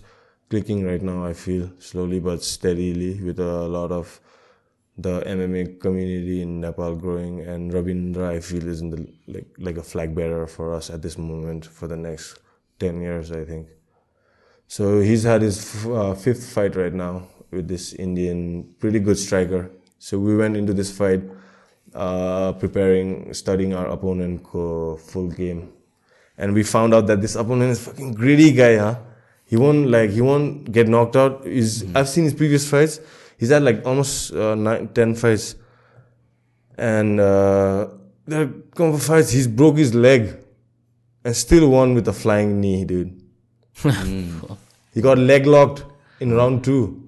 clicking 0.49 0.83
right 0.83 1.01
now 1.01 1.23
i 1.25 1.33
feel 1.33 1.69
slowly 1.77 2.19
but 2.19 2.43
steadily 2.43 3.21
with 3.21 3.39
a 3.39 3.67
lot 3.67 3.91
of 3.91 4.19
the 5.01 5.21
mma 5.21 5.79
community 5.79 6.41
in 6.41 6.59
nepal 6.61 6.95
growing 6.95 7.41
and 7.41 7.73
rabindra 7.73 8.29
i 8.35 8.39
feel 8.39 8.67
is 8.67 8.81
in 8.81 8.89
the 8.89 9.01
like 9.27 9.49
like 9.57 9.77
a 9.77 9.83
flag 9.91 10.13
bearer 10.13 10.47
for 10.47 10.73
us 10.73 10.89
at 10.89 11.01
this 11.01 11.17
moment 11.17 11.65
for 11.65 11.87
the 11.87 11.97
next 11.97 12.39
10 12.79 13.01
years 13.01 13.31
i 13.31 13.43
think 13.43 13.67
so 14.67 14.99
he's 14.99 15.23
had 15.23 15.41
his 15.41 15.85
uh, 15.87 16.13
fifth 16.13 16.45
fight 16.53 16.75
right 16.75 16.93
now 16.93 17.27
with 17.51 17.67
this 17.67 17.93
indian 17.93 18.41
pretty 18.79 18.99
good 18.99 19.17
striker 19.17 19.69
so 19.99 20.17
we 20.17 20.35
went 20.35 20.55
into 20.55 20.73
this 20.73 20.95
fight 20.97 21.21
uh, 21.93 22.53
preparing, 22.53 23.33
studying 23.33 23.73
our 23.73 23.87
opponent 23.87 24.45
full 24.47 25.29
game, 25.35 25.71
and 26.37 26.53
we 26.53 26.63
found 26.63 26.93
out 26.93 27.07
that 27.07 27.21
this 27.21 27.35
opponent 27.35 27.71
is 27.71 27.83
fucking 27.83 28.13
greedy 28.13 28.51
guy, 28.51 28.77
huh? 28.77 28.95
He 29.45 29.57
won't 29.57 29.89
like 29.89 30.11
he 30.11 30.21
won't 30.21 30.71
get 30.71 30.87
knocked 30.87 31.15
out. 31.15 31.45
He's 31.45 31.83
I've 31.95 32.07
seen 32.07 32.25
his 32.25 32.33
previous 32.33 32.69
fights. 32.69 32.99
He's 33.39 33.49
had 33.49 33.63
like 33.63 33.85
almost 33.85 34.33
uh, 34.33 34.53
nine, 34.55 34.89
ten 34.89 35.15
fights, 35.15 35.55
and 36.77 37.19
uh, 37.19 37.87
there 38.27 38.41
are 38.41 38.43
a 38.43 38.75
couple 38.75 38.97
fights 38.99 39.31
he's 39.31 39.47
broke 39.47 39.77
his 39.77 39.93
leg, 39.95 40.37
and 41.23 41.35
still 41.35 41.69
won 41.69 41.93
with 41.95 42.07
a 42.07 42.13
flying 42.13 42.59
knee, 42.61 42.83
dude. 42.85 43.21
He 44.93 45.01
got 45.01 45.17
leg 45.17 45.45
locked 45.45 45.85
in 46.19 46.33
round 46.33 46.63
2 46.65 47.05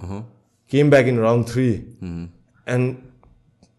came 0.70 0.89
back 0.89 1.06
in 1.06 1.20
round 1.20 1.50
3 1.50 1.84
and 2.65 3.12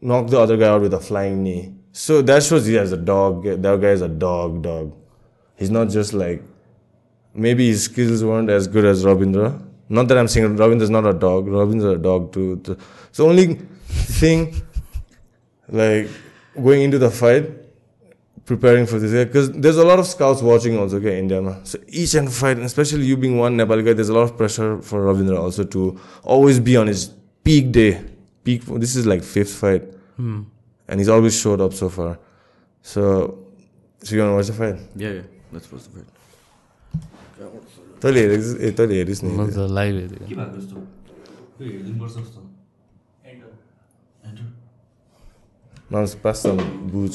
knocked 0.03 0.31
the 0.31 0.39
other 0.39 0.59
guy 0.59 0.69
out 0.69 0.83
with 0.83 0.93
a 0.93 1.01
flying 1.01 1.43
knee. 1.43 1.75
So 1.93 2.21
that 2.23 2.43
shows 2.43 2.67
he 2.67 2.75
has 2.75 2.93
a 2.93 2.97
dog. 2.99 3.45
That 3.45 3.81
guy 3.81 3.93
is 3.93 4.03
a 4.03 4.09
dog, 4.09 4.63
dog. 4.63 4.95
He's 5.57 5.71
not 5.71 5.89
just 5.89 6.13
like 6.13 6.43
maybe 7.33 7.69
his 7.69 7.85
skills 7.85 8.23
weren't 8.23 8.51
as 8.51 8.67
good 8.67 8.85
as 8.85 9.05
Robindra. 9.07 9.63
Not 9.93 10.09
that 10.09 10.17
I'm 10.19 10.29
saying 10.29 10.57
Robindra's 10.57 10.91
not 10.91 11.07
a 11.07 11.13
dog. 11.13 11.47
Robindra's 11.47 11.97
a 11.99 11.99
dog 11.99 12.33
too. 12.33 12.57
The 12.57 12.79
the 13.17 13.25
only 13.25 13.47
thing, 14.21 14.41
like 15.69 16.09
going 16.69 16.83
into 16.83 16.99
the 16.99 17.11
fight, 17.11 17.45
preparing 18.45 18.87
for 18.87 18.99
this 18.99 19.13
because 19.27 19.53
there's 19.53 19.77
a 19.77 19.85
lot 19.85 19.99
of 19.99 20.07
scouts 20.07 20.43
watching 20.43 20.79
also 20.79 20.97
okay 20.97 21.19
India 21.19 21.41
ma. 21.41 21.55
so 21.63 21.79
each 21.89 22.15
and 22.15 22.33
fight 22.33 22.59
especially 22.59 23.05
you 23.05 23.17
being 23.17 23.39
one 23.39 23.57
Nepali 23.57 23.85
guy 23.85 23.93
there's 23.93 24.09
a 24.09 24.15
lot 24.15 24.23
of 24.23 24.37
pressure 24.37 24.83
for 24.83 25.05
Ravindra 25.07 25.39
also 25.39 25.65
to 25.65 26.01
always 26.25 26.59
be 26.59 26.77
on 26.77 26.89
his 26.89 27.11
peak 27.45 27.71
day 27.71 28.03
peak 28.43 28.65
this 28.85 28.97
is 28.97 29.07
like 29.07 29.23
fifth 29.23 29.55
fight 29.55 29.85
hmm. 30.17 30.43
and 30.89 31.01
he's 31.01 31.09
always 31.09 31.39
showed 31.39 31.61
up 31.61 31.73
so 31.73 31.89
far 31.89 32.19
so 32.83 33.03
so 34.03 34.15
you 34.15 34.21
wanna 34.23 34.35
watch 34.35 34.49
the 34.49 34.53
fight 34.55 34.77
Yeah, 34.97 35.11
yeah. 35.11 35.23
Let's 35.53 35.71
watch 35.71 35.85
the 35.85 35.91
fight. 35.91 36.09
तैँले 38.03 38.21
हेरेको 38.21 38.49
ए 38.67 38.71
तैँले 38.79 38.95
हेरिस् 38.99 39.23
म 39.25 39.27
नि 39.39 39.53
त 39.55 39.59
live 39.79 39.95
हेरेको। 40.03 40.25
बुझ 46.93 47.15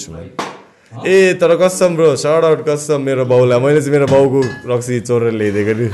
ए 1.08 1.34
तर 1.41 1.52
कसम 1.62 1.95
ब्रो 1.95 2.15
सर्ट 2.15 2.43
आउट 2.45 2.60
कसम 2.67 3.02
मेरो 3.04 3.26
बाउलाई। 3.28 3.60
मैले 3.60 3.80
चाहिँ 3.82 3.91
मेरो 3.91 4.08
बाउको 4.08 4.39
रक्सी 4.71 5.00
चोरेर 5.04 5.34
ल्याइदिएको 5.39 5.73
नि। 5.80 5.88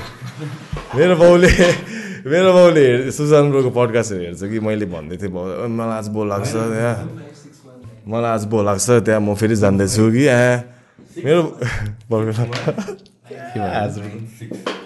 मेरो 0.97 1.15
बाउले 1.17 1.49
मेरो 2.29 2.49
बाउले 2.53 2.81
हेर 2.87 2.99
सुशान्त 3.17 3.49
ब्रोको 3.51 3.69
पडकास्टहरू 3.77 4.21
हेर्छ 4.23 4.41
कि? 4.51 4.59
मैले 4.67 4.85
भन्दै 4.93 5.17
थिएँ 5.17 5.31
बाउ 5.33 5.65
"ओ, 5.65 5.67
मलाई 5.67 5.97
आज 5.97 6.07
बो 6.13 6.21
लाग्छ 6.29 6.51
त्यहाँ 6.53 6.95
मलाई 8.07 8.31
आज 8.37 8.43
बो 8.51 8.57
लाग्छ 8.63 8.87
त्यहाँ। 9.07 9.21
म 9.25 9.33
फेरि 9.41 9.55
जान्दैछु 9.63 10.03
कि 10.13 10.23
यहाँ। 10.29 10.53
मेरो 11.25 11.41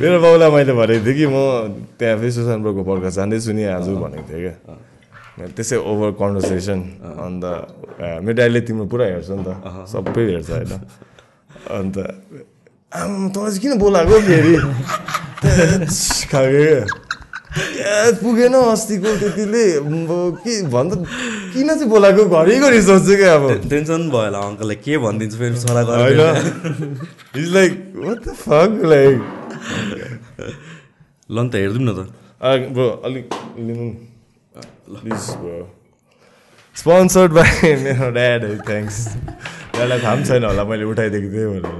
मेरो 0.00 0.20
बाउलाई 0.20 0.50
मैले 0.50 0.72
भनेको 0.76 1.04
थिएँ 1.06 1.16
कि 1.16 1.26
म 1.26 1.36
त्यहाँ 1.98 2.16
फेरि 2.20 2.32
सुशान्त 2.32 2.62
ब्रोको 2.62 2.82
पडकास्ट 2.84 3.16
जाँदैछु 3.16 3.52
नि 3.56 3.64
आज 3.64 3.88
भनेको 3.96 4.24
थिएँ 4.28 4.42
क्या। 4.44 5.46
त्यसै 5.56 5.76
ओभर 5.80 6.10
कन्भर्सेसन 6.20 6.80
अन्त 7.24 7.44
मेरो 8.24 8.34
ड्याडीले 8.36 8.60
तिम्रो 8.60 8.86
पुरा 8.92 9.04
हेर्छ 9.08 9.30
नि 9.40 9.44
त। 9.46 9.48
सबै 9.88 10.12
हेर्छ 10.12 10.50
होइन। 10.52 10.72
अन्त 11.72 11.96
आम्म, 12.92 13.28
तँलाई 13.32 13.50
चाहिँ 13.50 13.60
किन 13.62 13.72
बोलाएको 13.80 14.16
फेरि? 14.20 14.54
खाएको 16.30 16.60
क्या। 16.60 17.11
पुगेन 17.52 18.54
अस्तिको 18.54 19.10
त्यतिले। 19.20 19.64
अब 19.76 20.40
के 20.44 20.54
भन्छ 20.72 20.92
किन 21.52 21.68
चाहिँ 21.68 21.88
बोलाएको? 21.88 22.22
घरिघरि 22.32 22.80
सोध्छु 22.82 23.14
क्या 23.16 23.34
अब। 23.34 23.44
टेन्सन 23.70 24.08
भयो 24.08 24.24
होला 24.24 24.38
अङ्कललाई। 24.48 24.76
के 24.84 24.92
भनिदिन्छु 25.04 25.36
फेरि 25.38 25.56
छोरा 25.60 25.82
होइन। 25.92 26.20
Is 27.36 27.46
like 27.52 27.72
what 27.96 28.18
the 28.24 28.28
fuck 28.40 28.70
like 28.92 29.16
ल 31.28 31.36
नि 31.36 31.48
त 31.48 31.54
हेरिदिउँ 31.60 31.84
न 31.84 31.90
त। 31.92 32.00
ब्रो 32.72 32.88
अलिक 33.04 33.26
लिनु। 33.68 33.86
प्लिज 34.92 35.24
ब्रो 35.40 35.56
स्पोन्सर्ड 36.76 37.30
बाई 37.36 37.74
मेरो 37.84 38.10
ड्याड 38.16 38.40
है 38.44 38.56
थ्याङ्क्स 38.68 38.96
त्यसलाई 39.76 39.98
थाहा 40.00 40.14
पनि 40.14 40.24
छैन 40.24 40.44
होला 40.44 40.64
मैले 40.64 40.84
उठाइदिएको 40.88 41.28
थिएँ 41.32 41.48
भनेर। 41.52 41.76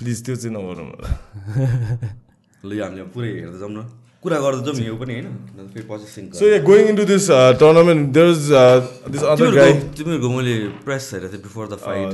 प्लिज 0.00 0.18
त्यो 0.24 0.36
चाहिँ 0.36 0.52
नगरौँ 0.56 0.86
होला। 0.90 1.08
ल 2.64 2.70
यो 2.78 2.84
हामीले 2.84 3.04
पुरै 3.14 3.28
हेर्दै 3.40 3.58
जाउँ 3.60 3.72
न। 3.72 3.80
कुरा 4.20 4.38
गर्दै 4.44 4.62
जाउँ 4.66 4.84
यो 4.86 4.96
पनि 5.00 5.12
होइन। 5.16 5.28
फेरि 5.74 5.86
पछि 5.90 6.06
since 6.14 6.34
so 6.36 6.44
going 6.64 6.88
into 6.92 7.04
this 7.10 7.28
uh, 7.30 7.52
tournament, 7.62 8.12
there's 8.12 8.50
uh, 8.52 8.84
this 9.14 9.22
other 9.22 9.48
guy. 9.54 9.72
तिमीहरूको 9.96 10.28
मैले 10.36 10.56
प्रेस 10.84 11.04
हेरेको 11.14 11.32
थिएँ 11.32 11.42
बिफोर 11.46 11.64
द 11.72 11.74
फाइट 11.86 12.10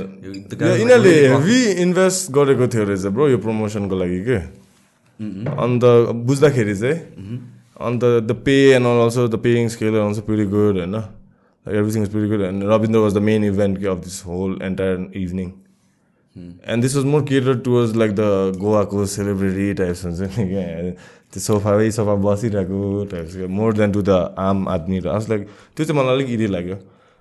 यिनीहरूले 0.79 1.15
हेभी 1.33 1.59
इन्भेस्ट 1.83 2.31
गरेको 2.39 2.67
थियो 2.71 2.83
रहेछ 2.91 3.05
ब्रो 3.17 3.27
यो 3.29 3.37
प्रमोसनको 3.43 3.95
लागि 4.03 4.21
के? 4.29 4.39
अन्त 5.65 5.83
बुझ्दाखेरि 6.31 6.75
चाहिँ 6.79 6.97
अन्त 7.87 8.03
the 8.23 8.31
pay 8.47 8.57
and 8.79 8.87
also 8.87 9.27
the 9.27 9.43
paying 9.43 9.67
scale 9.75 9.95
also 10.07 10.21
pretty 10.31 10.45
good 10.55 10.75
होइन? 10.79 10.95
Everything 11.65 12.03
is 12.03 12.09
pretty 12.11 12.27
good 12.31 12.41
and 12.47 12.63
Ravindra 12.71 12.99
was 13.03 13.13
the 13.13 13.21
main 13.29 13.43
event 13.51 13.85
of 13.85 14.03
this 14.03 14.17
whole 14.25 14.59
entire 14.63 14.95
evening 15.23 15.51
and 16.67 16.83
this 16.83 16.95
was 16.95 17.05
more 17.05 17.21
cater 17.21 17.57
towards 17.59 17.95
like 17.95 18.11
the 18.11 18.57
गोवाको 18.57 19.05
celebrity 19.05 19.73
types 19.73 20.05
हुन्छ 20.05 20.19
नि 20.19 20.47
क्या 20.49 20.91
त्यो 21.33 21.39
सोफामै 21.39 21.91
sofa 21.91 22.15
बसिरहेको 22.15 23.05
types 23.11 23.35
more 23.49 23.73
than 23.73 23.91
to 23.91 24.01
the 24.01 24.35
आम 24.39 24.67
आदमी 24.67 24.99
र 24.99 25.19
like 25.29 25.47
त्यो 25.77 25.85
चाहिँ 25.85 26.01
मलाई 26.01 26.15
अलिक 26.15 26.29
इरी 26.29 26.47
लाग्यो। 26.47 26.75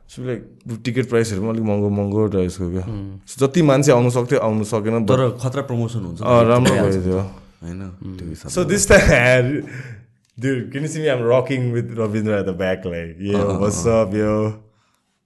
सो 0.09 0.27
लाइक 0.27 0.41
टिकट 0.85 1.09
प्राइसहरू 1.09 1.41
पनि 1.41 1.51
अलिक 1.51 1.63
महँगो 1.63 1.89
महँगो 1.89 2.27
टाइप्सको 2.27 2.71
क्या। 2.71 2.85
So 3.27 3.39
जति 3.43 3.63
मान्छे 3.63 3.93
आउनु 3.93 4.11
सक्थ्यो 4.11 4.39
आउनु 4.39 4.65
सकेन। 4.65 4.99
but- 4.99 5.09
तर 5.09 5.39
खतरा 5.43 5.63
प्रमोसन 5.63 5.99
हुन्छ। 5.99 6.21
राम्रो 6.23 6.75
भयो 6.75 7.03
त्यो 7.03 7.19
होइन 7.63 7.81
त्यो 8.19 8.29
हिसाबले। 8.29 8.55
So 8.55 8.65
this 8.65 8.87
time, 8.87 9.51
dude, 10.45 10.73
can 10.73 10.87
you 10.87 10.93
see 10.93 11.03
me? 11.03 11.11
I'm 11.11 11.23
rocking 11.23 11.73
with 11.73 11.97
Ravindra 11.99 12.41
at 12.41 12.47
the 12.47 12.57
back, 12.63 12.85
like, 12.85 13.17
yo, 13.19 13.59
what's 13.61 13.87
up, 13.87 14.15
yo? 14.15 14.53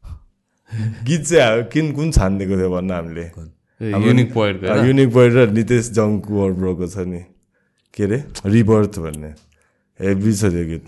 गीत 1.04 1.22
चाहिँ 1.22 1.64
किन 1.72 1.92
कुन 1.92 2.10
छानिदिएको 2.10 2.56
थियो 2.56 2.70
भन्न 2.70 2.90
हामीले? 2.90 3.30
युनिक 3.82 4.34
पोइन्ट 4.34 4.62
युनिक 4.62 5.12
पोइन्ट 5.12 5.34
र 5.36 5.50
नितेश 5.50 5.90
जङ्कु 5.90 6.52
ब्रोको 6.52 6.86
छ 6.86 6.98
नि। 6.98 7.24
के 7.94 8.04
अरे? 8.04 8.24
रिबर्थ 8.46 8.98
भन्ने। 8.98 9.28
हेभी 10.00 10.34
छ 10.34 10.40
त्यो 10.40 10.64
गीत। 10.64 10.84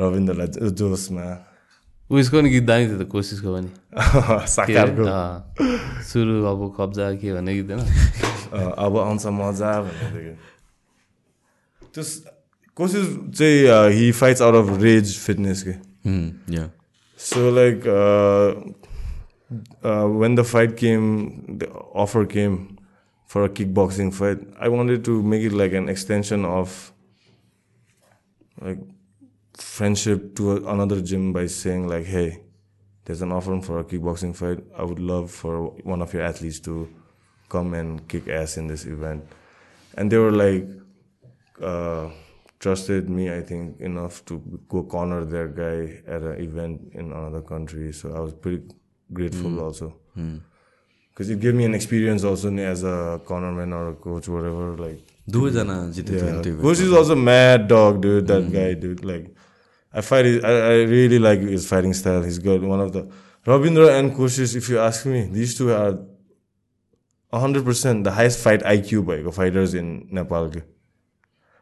रविन्द्रलाई 0.00 0.70
जोसमा 0.70 1.46
उयसको 2.10 2.40
नि 2.40 2.50
गीत 2.50 2.62
दामी 2.62 2.86
थियो 2.86 3.04
त 3.04 3.08
कोसिसको 3.08 3.56
पनि। 3.56 3.68
साकारको। 4.46 5.04
सुरु 6.02 6.44
अब 6.44 6.74
कब्जा 6.78 7.12
के 7.12 7.34
भन्ने 7.34 7.54
गीत 7.54 7.70
होइन? 7.70 7.80
अब 8.70 8.98
आउँछ 8.98 9.26
मजा 9.26 9.82
भन्ने। 9.82 10.36
त्यो 11.94 12.04
स- 12.04 12.24
कोसिस 12.74 13.32
चाहिँ 13.38 13.90
he 13.92 14.12
fights 14.12 14.42
out 14.42 14.54
of 14.54 14.82
rage 14.82 15.18
fitness 15.18 15.64
के। 15.68 15.94
Hmm, 16.04 16.54
yeah. 16.54 16.68
Uh, 19.82 20.06
when 20.06 20.34
the 20.34 20.44
fight 20.44 20.76
came, 20.76 21.58
the 21.58 21.70
offer 21.70 22.26
came 22.26 22.78
for 23.26 23.44
a 23.44 23.48
kickboxing 23.48 24.12
fight. 24.12 24.38
I 24.58 24.68
wanted 24.68 25.04
to 25.06 25.22
make 25.22 25.42
it 25.42 25.52
like 25.52 25.72
an 25.72 25.88
extension 25.88 26.44
of 26.44 26.92
like 28.60 28.78
friendship 29.54 30.34
to 30.36 30.52
a- 30.52 30.72
another 30.72 31.00
gym 31.00 31.32
by 31.32 31.46
saying 31.46 31.88
like, 31.88 32.06
hey, 32.06 32.42
there's 33.04 33.22
an 33.22 33.32
offer 33.32 33.60
for 33.60 33.80
a 33.80 33.84
kickboxing 33.84 34.34
fight. 34.34 34.64
I 34.76 34.84
would 34.84 34.98
love 34.98 35.30
for 35.30 35.66
one 35.82 36.00
of 36.00 36.12
your 36.14 36.22
athletes 36.22 36.60
to 36.60 36.88
come 37.48 37.74
and 37.74 38.06
kick 38.08 38.28
ass 38.28 38.56
in 38.56 38.66
this 38.66 38.84
event. 38.86 39.24
And 39.96 40.10
they 40.10 40.18
were 40.18 40.32
like, 40.32 40.66
uh, 41.60 42.10
trusted 42.58 43.10
me, 43.10 43.32
I 43.32 43.42
think, 43.42 43.80
enough 43.80 44.24
to 44.24 44.42
go 44.68 44.84
corner 44.84 45.24
their 45.24 45.48
guy 45.48 46.02
at 46.06 46.22
an 46.22 46.40
event 46.40 46.92
in 46.92 47.12
another 47.12 47.42
country. 47.42 47.92
So 47.92 48.14
I 48.14 48.20
was 48.20 48.32
pretty 48.32 48.62
grateful 49.13 49.59
also. 49.59 49.93
Because 50.15 51.29
it 51.29 51.39
gave 51.39 51.53
me 51.53 51.65
an 51.65 51.75
experience 51.75 52.23
also 52.23 52.55
as 52.57 52.83
a 52.83 53.19
cornerman 53.25 53.73
or 53.73 53.89
a 53.89 53.93
coach, 53.93 54.27
whatever. 54.27 54.77
Like, 54.77 54.99
दुवैजना 55.29 55.75
जितेको 55.93 56.19
थियो 56.19 56.35
नि 56.35 56.43
त्यो 56.43 56.61
coach 56.61 56.79
is 56.79 56.93
also 56.93 57.15
mad 57.15 57.67
dog, 57.67 58.01
dude. 58.01 58.27
That 58.27 58.51
guy, 58.51 58.73
dude. 58.73 59.03
Like, 59.05 59.35
I 59.93 60.01
fight. 60.01 60.25
His, 60.25 60.43
I, 60.43 60.51
I 60.51 60.73
really 60.83 61.19
like 61.19 61.41
his 61.41 61.67
fighting 61.67 61.93
style. 61.93 62.23
He's 62.23 62.39
got 62.39 62.61
one 62.61 62.79
of 62.79 62.93
the 62.93 63.07
Ravindra 63.45 63.99
and 63.99 64.13
Koshis. 64.13 64.55
If 64.55 64.69
you 64.69 64.79
ask 64.79 65.05
me, 65.05 65.23
these 65.25 65.57
two 65.57 65.71
are 65.73 65.99
hundred 67.33 67.65
percent 67.65 68.03
the 68.03 68.11
highest 68.11 68.39
fight 68.39 68.61
IQ 68.63 69.05
by 69.05 69.31
fighters 69.31 69.73
in 69.73 70.07
Nepal. 70.11 70.49
ke. 70.49 70.63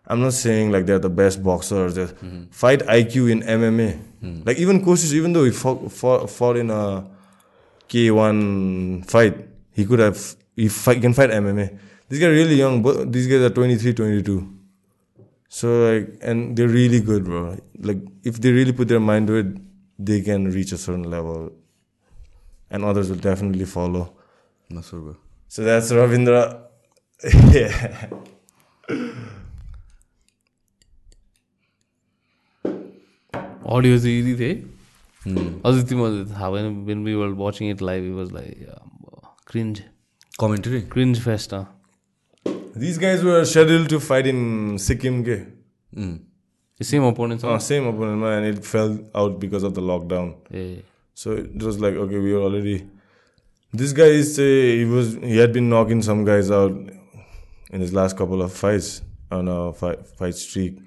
I'm 0.08 0.22
not 0.22 0.34
saying 0.34 0.72
like 0.72 0.86
they're 0.86 1.00
the 1.00 1.10
best 1.10 1.44
boxers. 1.44 1.96
They're 1.96 2.08
fight 2.52 2.80
IQ 2.82 3.32
in 3.32 3.42
MMA. 3.42 4.46
Like 4.46 4.58
even 4.58 4.84
Koshis, 4.86 5.14
even 5.14 5.34
though 5.34 5.44
he 5.44 5.52
fought, 5.52 5.92
fought, 5.92 6.30
fought 6.30 6.58
in 6.58 6.70
a 6.70 7.06
K1 7.92 9.06
fight, 9.10 9.48
he 9.72 9.86
could 9.86 10.00
have 10.00 10.36
he 10.56 10.68
fight, 10.68 11.02
can 11.02 11.14
fight 11.14 11.30
MMA. 11.30 11.78
These 12.10 12.20
guys 12.20 12.28
are 12.30 12.32
really 12.32 12.56
young. 12.56 12.82
But 12.82 13.12
these 13.12 13.28
guys 13.28 13.42
are 13.42 13.50
23, 13.50 13.94
22. 13.94 14.54
So 15.50 15.68
like, 15.68 16.18
and 16.22 16.58
they're 16.58 16.68
really 16.68 17.00
good, 17.00 17.26
bro. 17.26 17.58
Like, 17.80 18.00
if 18.24 18.42
they 18.42 18.52
really 18.52 18.74
put 18.74 18.88
their 18.88 19.00
mind 19.00 19.28
to 19.28 19.36
it, 19.36 19.46
they 20.00 20.22
can 20.22 20.52
reach 20.52 20.72
a 20.72 20.78
certain 20.78 21.04
level, 21.04 21.52
and 22.70 22.84
others 22.84 23.10
will 23.10 23.18
definitely 23.18 23.66
follow. 23.66 24.14
नसुर 24.72 25.00
भयो 25.00 25.16
So 25.48 25.64
that's 25.64 25.92
Ravindra. 25.92 26.64
yeah. 27.54 28.10
Audio 33.68 33.98
चाहिँ 34.00 34.20
यदि 34.20 34.71
Mm. 35.25 35.61
Aditi 35.65 35.95
when, 35.95 37.05
we 37.05 37.15
were 37.15 37.35
watching 37.35 37.69
it 37.69 37.81
live, 37.81 38.05
it 38.05 38.11
was 38.11 38.33
like 38.33 38.59
um, 38.69 38.91
cringe. 39.45 39.83
Commentary? 40.39 40.83
Cringe 40.83 41.21
festa. 41.21 41.69
These 42.75 42.99
guys 42.99 43.23
were 43.23 43.45
scheduled 43.45 43.89
to 43.91 44.01
fight 44.01 44.27
in 44.27 44.79
Sikkim. 44.79 45.25
Mm. 45.95 46.25
The 46.79 46.85
same 46.85 47.05
opponent. 47.05 47.45
Oh, 47.45 47.59
same 47.59 47.87
opponent, 47.87 48.25
and 48.25 48.47
it 48.47 48.65
fell 48.65 48.99
out 49.15 49.39
because 49.39 49.63
of 49.63 49.75
the 49.75 49.83
lockdown. 49.83 50.37
So 51.15 51.33
it 51.33 51.63
was 51.63 51.79
like, 51.79 51.95
okay, 51.95 52.19
we 52.19 52.33
are 52.33 52.41
already. 52.41 52.89
This 53.73 53.93
guy 53.93 54.11
uh, 54.11 54.43
he 54.43 54.85
was 54.85 55.15
he 55.15 55.39
had 55.39 55.53
been 55.53 55.69
knocking 55.69 56.03
some 56.03 56.25
guys 56.25 56.51
out 56.51 56.73
in 57.71 57.81
his 57.81 57.93
last 57.93 58.17
couple 58.17 58.43
of 58.43 58.53
fights 58.53 59.03
on 59.31 59.49
a 59.49 59.73
fight, 59.73 60.07
fight 60.07 60.35
streak. 60.35 60.79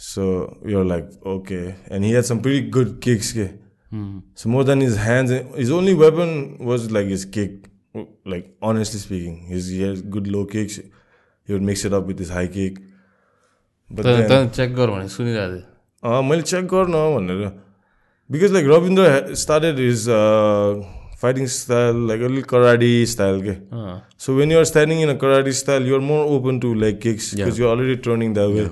So 0.00 0.56
we 0.62 0.74
were 0.74 0.84
like, 0.84 1.06
okay, 1.24 1.76
and 1.88 2.04
he 2.04 2.12
had 2.12 2.26
some 2.26 2.42
pretty 2.42 2.60
good 2.78 3.00
kicks. 3.00 3.32
ke. 3.32 3.46
So 4.34 4.48
more 4.48 4.64
than 4.64 4.80
his 4.80 4.96
hands, 4.96 5.30
his 5.54 5.70
only 5.70 5.94
weapon 5.94 6.58
was 6.72 6.90
like 6.90 7.06
his 7.06 7.24
kick. 7.24 7.70
Like 8.26 8.50
honestly 8.60 9.00
speaking, 9.00 9.38
his 9.46 9.68
he 9.68 9.82
has 9.82 10.02
good 10.02 10.26
low 10.26 10.44
kicks. 10.44 10.76
He 11.48 11.52
would 11.52 11.62
mix 11.62 11.84
it 11.84 11.94
up 11.94 12.06
with 12.06 12.18
his 12.18 12.28
high 12.28 12.48
kick. 12.58 12.82
But 13.90 14.04
then, 14.04 14.28
त 14.28 14.52
check 14.54 14.74
गर 14.74 14.90
भने 14.90 15.08
सुनिरहेको 15.08 15.54
थिएँ 15.54 15.64
अँ 16.02 16.22
मैले 16.28 16.42
check 16.42 16.64
गर्न 16.66 16.92
भनेर 17.16 17.40
because 18.30 18.52
like 18.52 18.66
Ravindra 18.66 19.34
started 19.42 19.78
is 19.80 20.06
fighting 21.22 21.46
style 21.56 21.96
like 22.08 22.22
अलिक 22.28 22.46
कराडी 22.50 22.90
स्टाइल 23.12 23.40
के 23.42 23.54
अँ 23.72 23.94
so 24.24 24.34
when 24.36 24.52
you're 24.52 24.64
standing 24.72 25.02
in 25.02 25.08
a 25.08 25.16
karate 25.22 25.52
style 25.60 25.86
you're 25.88 26.00
more 26.08 26.26
open 26.36 26.58
to 26.66 26.74
like 26.82 26.98
kicks 27.06 27.34
because 27.34 27.60
you're 27.60 27.76
already 27.76 27.96
turning 28.08 28.34
the 28.34 28.50
way 28.56 28.66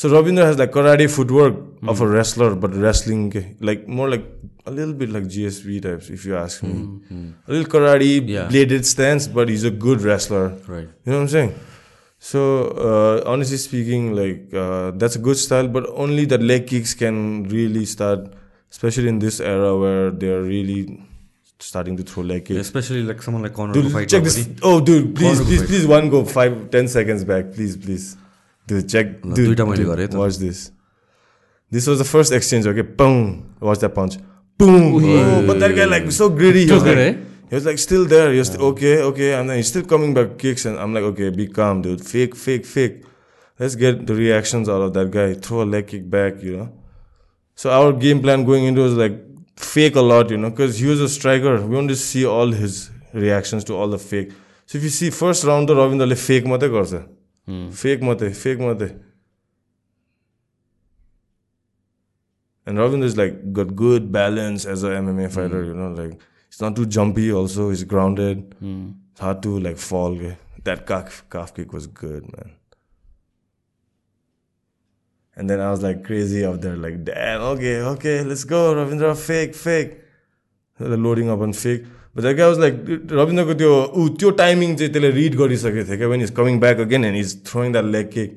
So 0.00 0.08
Robindra 0.08 0.44
has 0.44 0.58
like 0.58 0.70
karate 0.72 1.10
footwork 1.14 1.52
mm. 1.52 1.86
of 1.86 1.98
hmm. 1.98 2.04
a 2.04 2.06
wrestler, 2.06 2.54
but 2.54 2.74
wrestling 2.74 3.56
like 3.60 3.86
more 3.86 4.08
like 4.08 4.24
a 4.64 4.70
little 4.70 4.94
bit 4.94 5.10
like 5.10 5.24
GSV 5.24 5.82
types, 5.82 6.08
if 6.08 6.24
you 6.24 6.38
ask 6.38 6.62
me. 6.62 6.72
Mm. 6.72 7.34
A 7.46 7.52
little 7.52 7.70
karate 7.70 8.26
yeah. 8.26 8.48
bladed 8.48 8.86
stance, 8.86 9.28
but 9.28 9.50
he's 9.50 9.64
a 9.64 9.70
good 9.70 10.00
wrestler. 10.00 10.48
Right. 10.66 10.88
You 11.04 11.12
know 11.12 11.16
what 11.18 11.24
I'm 11.24 11.28
saying? 11.28 11.54
So 12.18 12.40
uh, 12.88 13.30
honestly 13.30 13.58
speaking, 13.58 14.14
like 14.14 14.54
uh, 14.54 14.92
that's 14.92 15.16
a 15.16 15.18
good 15.18 15.36
style, 15.36 15.68
but 15.68 15.86
only 15.90 16.24
the 16.24 16.38
leg 16.38 16.66
kicks 16.66 16.94
can 16.94 17.42
really 17.50 17.84
start, 17.84 18.32
especially 18.70 19.08
in 19.08 19.18
this 19.18 19.38
era 19.38 19.76
where 19.76 20.10
they're 20.10 20.40
really 20.40 20.98
starting 21.58 21.98
to 21.98 22.04
throw 22.04 22.22
leg 22.22 22.46
kicks. 22.46 22.54
Yeah, 22.54 22.62
especially 22.62 23.02
like 23.02 23.20
someone 23.20 23.42
like 23.42 23.52
Conor. 23.52 23.74
Dude, 23.74 24.08
check 24.08 24.24
this. 24.24 24.48
Oh, 24.62 24.80
dude, 24.80 25.14
please, 25.14 25.42
please, 25.42 25.62
please, 25.66 25.86
one 25.86 26.08
go 26.08 26.24
five, 26.24 26.70
ten 26.70 26.88
seconds 26.88 27.22
back, 27.22 27.52
please, 27.52 27.76
please. 27.76 28.16
Dude, 28.67 28.89
check. 28.89 29.07
ल, 29.23 29.33
Dude, 29.33 29.55
दुइटा 29.55 29.65
मैले 29.65 29.83
dude, 29.83 29.89
गरेँ 29.91 30.07
त। 30.07 30.15
watch 30.15 30.37
this. 30.37 30.71
This 31.71 31.87
was 31.87 31.97
the 31.99 32.05
first 32.05 32.31
exchange. 32.31 32.67
Okay, 32.67 32.81
boom. 32.81 33.55
Watch 33.59 33.79
that 33.79 33.93
punch. 33.93 34.17
Boom. 34.57 34.95
Oh, 35.03 35.47
but 35.47 35.59
that 35.59 35.75
guy 35.75 35.85
like 35.85 36.11
so 36.11 36.29
greedy. 36.29 36.65
He 36.65 36.71
was, 36.71 36.83
Took 36.83 36.91
it, 36.91 36.97
like, 36.97 37.15
eh? 37.15 37.19
he 37.49 37.55
was 37.55 37.65
like 37.65 37.77
still 37.79 38.05
there. 38.05 38.31
He 38.31 38.39
was 38.39 38.47
still, 38.47 38.63
okay, 38.67 39.01
okay, 39.01 39.33
and 39.33 39.49
then 39.49 39.57
he's 39.57 39.67
still 39.67 39.83
coming 39.83 40.13
back 40.13 40.37
kicks, 40.37 40.65
and 40.65 40.79
I'm 40.79 40.93
like, 40.93 41.03
okay, 41.03 41.29
be 41.29 41.47
calm, 41.47 41.81
dude. 41.81 42.05
Fake, 42.05 42.35
fake, 42.35 42.65
fake. 42.65 43.03
Let's 43.59 43.75
get 43.75 44.05
the 44.07 44.15
reactions 44.15 44.67
out 44.69 44.81
of 44.81 44.93
that 44.93 45.11
guy. 45.11 45.33
Throw 45.33 45.61
a 45.63 45.67
leg 45.73 45.87
kick 45.87 46.09
back, 46.09 46.41
you 46.43 46.57
know. 46.57 46.69
So 47.55 47.71
our 47.71 47.93
game 47.93 48.21
plan 48.21 48.45
going 48.45 48.65
into 48.65 48.81
was 48.81 48.93
like 48.93 49.19
fake 49.57 49.95
a 49.95 50.01
lot, 50.01 50.29
you 50.29 50.37
know, 50.37 50.49
because 50.49 50.77
he 50.79 50.87
was 50.87 50.99
a 51.01 51.07
striker. 51.09 51.61
We 51.61 51.75
want 51.75 51.89
to 51.89 51.95
see 51.95 52.25
all 52.25 52.51
his 52.51 52.89
reactions 53.13 53.63
to 53.65 53.75
all 53.75 53.87
the 53.87 53.97
fake. 53.97 54.31
So 54.65 54.77
if 54.77 54.83
you 54.83 54.89
see 54.89 55.09
first 55.09 55.43
round, 55.45 55.69
the 55.69 55.75
Ravindra 55.75 56.17
fake 56.17 56.45
mate 56.45 56.61
garcha. 56.61 57.07
Fake 57.46 58.02
mate, 58.02 58.34
fake 58.36 58.58
mate. 58.58 58.94
And 62.66 62.78
Ravindra 62.78 63.04
is 63.04 63.16
like 63.16 63.52
got 63.52 63.74
good 63.74 64.12
balance 64.12 64.64
as 64.64 64.84
a 64.84 64.90
MMA 64.90 65.32
fighter, 65.32 65.64
you 65.64 65.74
know, 65.74 65.90
like 65.90 66.20
he's 66.48 66.60
not 66.60 66.76
too 66.76 66.86
jumpy. 66.86 67.32
Also, 67.32 67.70
he's 67.70 67.84
grounded. 67.84 68.54
It's 69.10 69.20
hard 69.20 69.42
to 69.42 69.58
like 69.58 69.78
fall. 69.78 70.16
That 70.62 70.86
calf, 70.86 71.24
calf 71.30 71.54
kick 71.54 71.72
was 71.72 71.86
good, 71.86 72.30
man. 72.32 72.52
And 75.34 75.48
then 75.48 75.58
I 75.60 75.70
was 75.70 75.82
like 75.82 76.04
crazy 76.04 76.44
out 76.44 76.60
there, 76.60 76.76
like, 76.76 77.02
damn, 77.02 77.40
okay, 77.40 77.80
okay, 77.80 78.22
let's 78.22 78.44
go, 78.44 78.74
Ravindra, 78.74 79.16
fake, 79.16 79.54
fake. 79.54 79.98
They're 80.78 80.96
loading 80.96 81.30
up 81.30 81.40
on 81.40 81.54
fake. 81.54 81.86
That 82.16 82.40
was 82.40 82.58
like 82.58 83.08
रविन्द्रको 83.12 83.54
त्यो 83.54 83.72
ऊ 83.96 84.08
त्यो 84.08 84.30
timing 84.30 84.76
चाहिँ 84.76 84.92
त्यसले 84.92 85.10
read 85.10 85.34
गरिसकेको 85.36 85.88
थियो 85.88 85.96
क्या 85.96 86.08
when 86.08 86.22
is 86.22 86.30
coming 86.30 86.60
back 86.60 86.80
again 86.80 87.04
and 87.04 87.18
is 87.18 87.36
throwing 87.46 87.72
that 87.72 87.84
leg 87.84 88.06
kick 88.06 88.30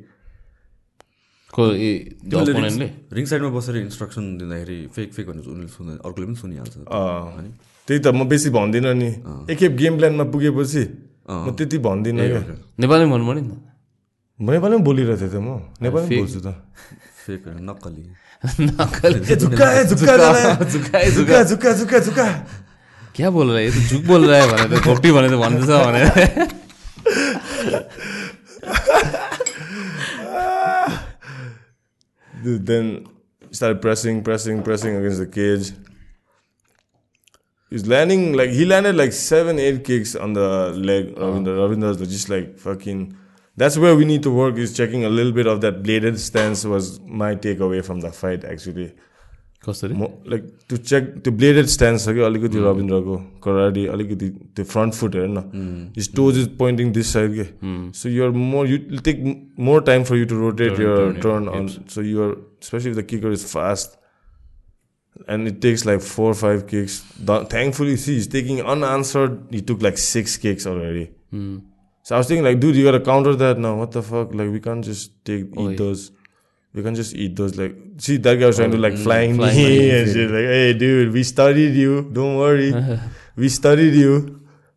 ring 3.13 3.25
साइडमा 3.25 3.49
बसेर 3.49 3.77
इन्स्ट्रक्सन 3.77 4.38
दिँदाखेरि 4.38 4.88
फेक 4.95 5.13
फेक 5.13 5.27
भनेर 5.27 5.45
उनीहरूले 5.45 5.67
सुन्दा 5.67 5.93
अर्कोले 6.05 6.25
पनि 6.27 6.36
सुनिहाल्छ। 6.36 6.75
त्यही 7.88 7.99
त 7.99 8.07
म 8.07 8.25
बेसी 8.25 8.49
भन्दिनँ 8.49 8.93
नि। 8.93 9.09
एकखेप 9.51 9.71
गेम 9.71 9.97
प्लानमा 9.97 10.23
पुगेपछि 10.33 10.83
म 11.29 11.53
त्यति 11.53 11.77
भन्दिनँ 11.77 12.25
क्या। 12.27 12.41
नेपाली 12.79 13.05
भन्नु 13.05 13.25
पऱ्यो 13.27 13.41
नि 13.41 13.57
म 14.39 14.49
नेपालीमा 14.49 14.83
बोलिरहेको 14.83 15.21
थिएँ 15.21 15.29
त 15.29 15.36
म। 15.38 15.49
नेपालीमा 15.81 16.09
बोल्छु 16.21 16.39
त। 16.41 16.49
फेक 17.25 17.43
नक्कली। 17.69 18.03
झुक्का 19.39 19.67
झुक्का 19.83 20.13
झुक्का 20.63 21.43
झुक्का 21.43 21.73
झुक्का 21.73 21.99
झुक्का। 21.99 22.27
क्या 23.14 23.30
बोल 23.30 23.48
रहा 23.50 23.58
है 23.58 23.64
ये 23.64 23.70
तो 23.70 23.80
झुक 23.88 24.04
बोल 24.06 24.28
रहा 24.30 24.40
है 24.40 24.46
भनेर 24.52 24.80
घोप्टी 24.80 25.12
भनेर 25.12 25.37
भन्दैछ 25.37 25.68
भनेर 25.68 26.56
Dude, 32.42 32.66
then 32.66 33.06
he 33.48 33.54
started 33.54 33.82
pressing, 33.82 34.22
pressing, 34.22 34.62
pressing 34.62 34.94
against 34.94 35.18
the 35.18 35.26
cage. 35.26 35.72
He's 37.70 37.87
landing 37.87 38.32
like 38.32 38.50
he 38.50 38.64
landed 38.64 38.96
like 38.96 39.12
seven, 39.12 39.58
eight 39.58 39.84
kicks 39.84 40.14
on 40.14 40.32
the 40.32 40.70
leg. 40.70 41.14
Ravindra, 41.16 41.56
Ravindra's 41.58 41.98
just 41.98 42.28
like 42.28 42.58
fucking. 42.58 43.16
That's 43.56 43.76
where 43.76 43.96
we 43.96 44.04
need 44.04 44.22
to 44.22 44.30
work. 44.30 44.56
Is 44.56 44.76
checking 44.76 45.04
a 45.04 45.08
little 45.08 45.32
bit 45.32 45.46
of 45.46 45.61
that 45.62 45.82
bladed 45.82 46.18
stance 46.20 46.64
was 46.64 47.00
my 47.00 47.34
takeaway 47.34 47.84
from 47.84 48.00
the 48.00 48.12
fight 48.12 48.44
actually. 48.44 48.94
कसरी 49.67 49.93
Mo- 49.99 50.12
like 50.34 50.45
to 50.71 50.78
check 50.91 51.06
त्यो 51.23 51.32
bladed 51.41 51.65
stand 51.76 51.99
छ 51.99 52.13
कि 52.15 52.21
अलिकति 52.30 52.58
रविन्द्रको 52.65 53.15
कराडी 53.43 53.86
अलिकति 53.95 54.30
त्यो 54.56 54.65
front 54.73 54.93
foot 54.93 55.15
हेर 55.15 55.28
न 55.38 55.43
his 55.97 56.13
toes 56.15 56.38
is 56.39 56.47
pointing 56.58 56.91
this 56.99 57.13
side 57.13 57.36
के 57.39 57.45
so 58.02 58.10
you're 58.10 58.30
more 58.54 58.67
you 58.69 58.78
take 59.10 59.23
more 59.69 59.82
time 59.91 60.04
for 60.12 60.17
you 60.17 60.26
to 60.34 60.39
rotate 60.39 60.80
your 60.80 61.13
turn 61.23 61.47
on 61.58 61.67
so 61.95 62.02
you're 62.02 62.36
specially 62.69 62.93
the 63.02 63.06
kicker 63.13 63.32
is 63.39 63.45
fast 63.54 63.99
and 65.34 65.47
it 65.49 65.58
takes 65.63 65.84
like 65.88 66.02
four 66.04 66.23
or 66.30 66.36
five 66.38 66.62
kicks. 66.69 66.93
Th- 67.28 67.43
Thankfully, 67.49 67.91
see, 68.04 68.13
he's 68.15 68.28
taking 68.36 68.62
unanswered. 68.73 69.36
He 69.56 69.60
took 69.71 69.84
like 69.86 69.99
six 70.04 70.38
kicks 70.45 70.65
already. 70.71 71.04
So 72.06 72.15
I 72.15 72.21
was 72.21 72.32
thinking, 72.32 72.47
like, 72.47 72.58
dude, 72.63 72.80
you 72.80 72.86
gotta 72.88 73.02
counter 73.10 73.34
that 73.41 73.62
now. 73.65 73.73
What 73.82 73.91
the 73.97 74.02
fuck? 74.08 74.34
Like, 74.39 74.49
we 74.56 74.62
can't 74.67 74.88
just 74.91 75.12
take 75.30 75.54
eat 75.65 75.84
We 76.73 76.83
can't 76.83 76.95
just 76.95 77.15
eat 77.15 77.36
those. 77.36 77.57
Like, 77.57 77.75
see, 77.97 78.17
that 78.17 78.36
guy 78.36 78.47
was 78.47 78.57
trying 78.57 78.71
to 78.71 78.77
like 78.77 78.97
flying, 78.97 79.36
flying 79.36 79.57
knee, 79.57 79.89
and 79.91 80.12
shit. 80.12 80.31
Like, 80.31 80.45
hey, 80.53 80.73
dude, 80.73 81.12
we 81.13 81.23
studied 81.23 81.75
you. 81.75 82.09
Don't 82.12 82.38
worry, 82.38 82.69
we 83.36 83.49
studied 83.49 83.93
you. 83.93 84.13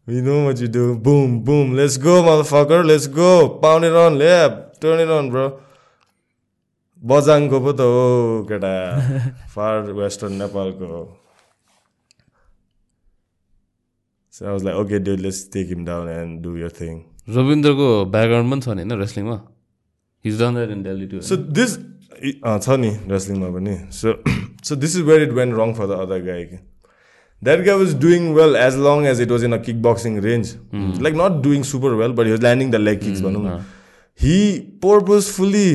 We 0.06 0.20
know 0.20 0.44
what 0.44 0.61
you 0.61 0.68
do. 0.68 0.96
Boom, 0.96 1.42
boom. 1.42 1.74
Let's 1.74 1.96
go, 1.96 2.22
motherfucker. 2.22 2.85
Let's 2.85 3.06
go. 3.06 3.30
Pound 3.62 3.85
it 3.85 3.92
on. 3.92 4.20
Yeah, 4.20 4.66
turn 4.80 5.00
it 5.00 5.11
on, 5.11 5.30
bro. 5.30 5.46
बजाङको 7.06 7.59
पो 7.61 7.72
त 7.78 7.80
हो 7.87 8.46
केटा 8.48 8.72
far 9.54 9.92
western 9.98 10.32
नेपालको 10.42 10.87
हो 10.92 11.02
So 14.37 14.46
I 14.48 14.52
was 14.52 14.64
like, 14.64 14.74
okay, 14.74 14.98
dude, 14.98 15.20
let's 15.20 15.44
take 15.44 15.68
him 15.68 15.85
down 15.85 16.09
and 16.09 16.42
do 16.42 16.56
your 16.56 16.68
thing. 16.78 17.04
रविन्द्रको 17.37 17.87
background 18.14 18.52
पनि 18.52 18.61
छ 18.61 18.68
नि 18.68 18.82
होइन 18.82 18.92
रेस्लिङमा 19.02 19.37
he's 20.26 20.40
done 20.42 20.54
that 20.60 20.70
in 20.76 20.82
Delhi 20.82 21.06
too 21.14 21.20
So 21.30 21.36
this, 21.58 21.76
uh, 22.44 22.58
छ 22.58 22.78
नि 22.84 22.92
wrestlingमा 23.12 23.50
पनि 23.58 23.76
so 24.00 24.14
so 24.70 24.78
this 24.86 24.94
is 25.00 25.06
where 25.10 25.26
it 25.28 25.34
went 25.42 25.54
wrong 25.60 25.74
for 25.80 25.86
the 25.92 25.98
other 26.06 26.20
guy. 26.30 26.40
के. 26.52 26.58
That 27.46 27.62
guy 27.64 27.74
was 27.80 27.90
doing 28.02 28.28
well 28.36 28.54
as 28.66 28.76
long 28.84 29.06
as 29.08 29.18
it 29.22 29.32
was 29.34 29.42
in 29.48 29.52
a 29.54 29.58
kickboxing 29.64 30.14
range. 30.26 30.52
Like 31.06 31.18
not 31.20 31.34
doing 31.46 31.66
super 31.70 31.90
well, 31.96 32.14
but 32.20 32.30
he 32.30 32.32
was 32.36 32.42
landing 32.46 32.70
the 32.74 32.78
leg 32.84 33.02
kicks. 33.02 33.20
भनौँ 33.26 33.42
न. 33.46 33.58
He 34.24 34.36
purposefully, 34.86 35.66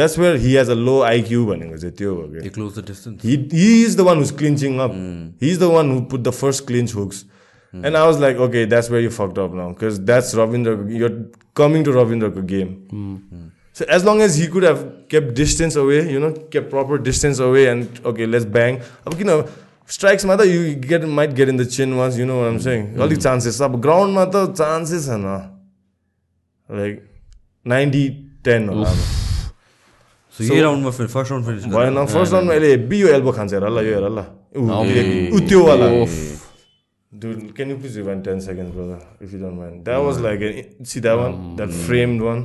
that's 0.00 0.16
where 0.22 0.38
he 0.44 0.54
has 0.54 0.70
a 0.74 0.76
low 0.86 0.96
IQ 1.10 1.44
भनेको 1.50 1.76
चाहिँ 1.82 1.94
त्यो 2.00 2.14
हो 2.14 2.22
कि. 2.32 2.42
They 2.46 2.52
close 2.56 2.78
the 2.80 2.84
distance. 2.90 3.22
He 3.30 3.36
he 3.60 3.68
is 3.90 3.96
the 4.00 4.06
one 4.08 4.22
who's 4.22 4.32
clinching 4.42 4.80
up. 4.86 4.96
He's 5.46 5.60
the 5.64 5.70
one 5.74 5.92
who 5.96 6.00
put 6.14 6.24
the 6.30 6.34
first 6.40 6.66
clinch 6.72 6.96
hooks. 7.00 7.24
And 7.88 7.96
I 8.00 8.06
was 8.08 8.18
like, 8.22 8.36
okay, 8.48 8.60
that's 8.72 8.88
where 8.94 9.00
you 9.04 9.10
fucked 9.14 9.38
up 9.44 9.54
now. 9.60 9.68
Because 9.70 9.96
that's 10.10 10.34
Ravindra. 10.40 10.74
You're 10.98 11.14
So 13.78 13.84
as 13.94 14.04
long 14.06 14.20
as 14.22 14.36
he 14.40 14.46
could 14.54 14.62
have 14.62 14.82
kept 15.12 15.30
distance 15.38 15.76
away, 15.82 16.00
you 16.10 16.20
know, 16.24 16.32
kept 16.56 16.68
proper 16.74 16.96
distance 17.06 17.40
away 17.46 17.62
and 17.70 18.00
okay, 18.12 18.26
let's 18.34 18.44
bang. 18.58 18.78
अब 19.06 19.14
किन 19.22 19.32
strikes 19.94 20.24
मा 20.30 20.36
त 20.40 20.46
you 20.50 20.74
get 20.90 21.02
might 21.16 21.34
get 21.40 21.48
in 21.52 21.56
the 21.62 21.66
chin 21.76 21.96
once, 22.02 22.16
you 22.20 22.26
know 22.30 22.36
what 22.42 22.52
I'm 22.52 22.60
saying? 22.66 22.84
अलिक 23.06 23.20
chances 23.24 23.60
अब 23.68 23.80
ground 23.88 24.14
मा 24.20 24.24
त 24.36 24.44
chances 24.62 25.08
छैन. 25.08 25.26
Like 26.68 27.02
90 27.74 28.04
10 28.44 28.68
होला 28.68 28.88
यही 30.34 30.60
राउन्डमा 30.60 30.90
फर्स्ट 30.90 31.30
राउन्ड 31.30 31.46
फिनिस 31.46 31.64
भएन 31.74 32.04
फर्स्ट 32.14 32.32
राउन्डमा 32.32 32.52
अहिले 32.54 32.70
हेब्बी 32.70 33.00
यो 33.00 33.08
एल्बो 33.18 33.32
खान्छ 33.32 33.52
हेर 33.54 33.68
ल 33.70 33.84
यो 33.86 33.94
हेर 33.98 34.08
ल 34.10 34.24
ऊ- 34.56 34.70
ऊ 35.34 35.46
त्यो 35.48 35.64
वाला 35.66 35.90
Dude, 37.12 37.42
can 37.56 37.68
you 37.70 37.76
please 37.82 37.96
rewind 37.98 38.24
10 38.28 38.40
seconds, 38.44 38.70
brother, 38.76 38.96
if 39.24 39.32
you 39.32 39.38
don't 39.42 39.56
mind? 39.56 39.84
That 39.88 39.98
was 40.06 40.16
like, 40.22 40.40
see 40.92 41.00
that 41.04 41.16
one? 41.20 41.36
That 41.60 41.70
framed 41.82 42.20
one? 42.28 42.40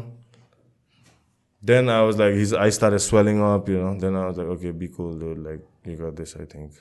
Then 1.62 1.90
I 1.90 2.02
was 2.02 2.18
like, 2.18 2.34
his 2.34 2.54
eyes 2.54 2.76
started 2.76 3.00
swelling 3.00 3.42
up, 3.42 3.68
you 3.68 3.80
know? 3.80 3.98
Then 4.00 4.16
I 4.16 4.28
was 4.28 4.38
like, 4.38 4.48
okay, 4.48 4.72
be 4.72 4.88
cool, 4.88 5.14
dude. 5.14 5.40
Like, 5.40 5.66
you 5.86 5.98
got 5.98 6.16
this, 6.16 6.36
I 6.36 6.46
think. 6.46 6.72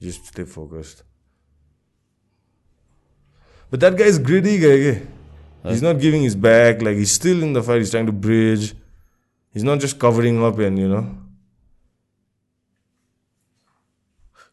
Just 0.00 0.26
stay 0.26 0.44
focused. 0.44 1.02
But 3.70 3.80
that 3.80 3.96
guy 3.96 4.04
is 4.04 4.18
greedy, 4.18 4.58
guy. 4.58 5.02
He's 5.64 5.82
not 5.82 5.98
giving 5.98 6.22
his 6.22 6.34
back. 6.34 6.82
Like, 6.82 6.96
he's 6.96 7.12
still 7.12 7.42
in 7.42 7.52
the 7.54 7.62
fight. 7.62 7.78
He's 7.78 7.90
trying 7.90 8.06
to 8.06 8.12
bridge. 8.12 8.74
He's 9.50 9.64
not 9.64 9.80
just 9.80 9.98
covering 9.98 10.42
up 10.44 10.58
and, 10.58 10.78
you 10.78 10.88
know? 10.88 11.04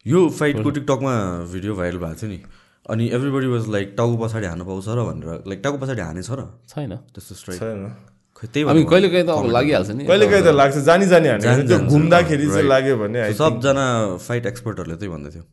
यो 0.06 0.28
फाइटको 0.32 0.70
टिकटकमा 0.70 1.12
video 1.52 1.74
viral 1.76 1.98
भएको 1.98 2.14
थियो 2.20 2.28
नि 2.30 2.38
अनि 2.90 3.08
everybody 3.16 3.46
was 3.46 3.66
like 3.68 3.92
टाउको 3.96 4.16
पछाडि 4.22 4.46
हान्नु 4.46 4.64
पाउँछ 4.64 4.88
र 4.88 5.02
भनेर 5.08 5.42
लाइक 5.52 5.60
टाउको 5.64 5.78
पछाडि 5.82 6.00
हानेछ 6.00 6.30
र 6.30 6.46
छैन 6.72 6.96
त्यस्तो 7.12 7.34
स्ट्राइक 7.40 7.60
छैन 7.60 7.84
त्यही 8.46 8.64
हामी 8.66 8.82
भनेर 8.82 8.90
कहिले 8.90 9.08
कहीँ 9.12 9.24
त 9.24 9.30
अब 9.36 9.46
लागिहाल्छ 9.56 9.90
नि 9.96 10.04
कहिले 10.08 10.26
कहिले 10.32 10.44
त 10.48 10.54
लाग्छ 10.60 10.76
जानी 10.88 11.06
जानी 11.12 11.26
जानी 11.28 11.46
हाने 11.46 11.62
त्यो 11.68 11.78
घुम्दाखेरि 11.92 12.46
चाहिँ. 12.46 12.68
लाग्यो 12.72 12.96
भने 13.02 13.18
सबजना 13.40 13.84
फाइट 14.28 14.46
एक्सपर्टहरूले 14.52 14.96
त्यही 15.00 15.10
भन्दै 15.14 15.30
थियो 15.34 15.44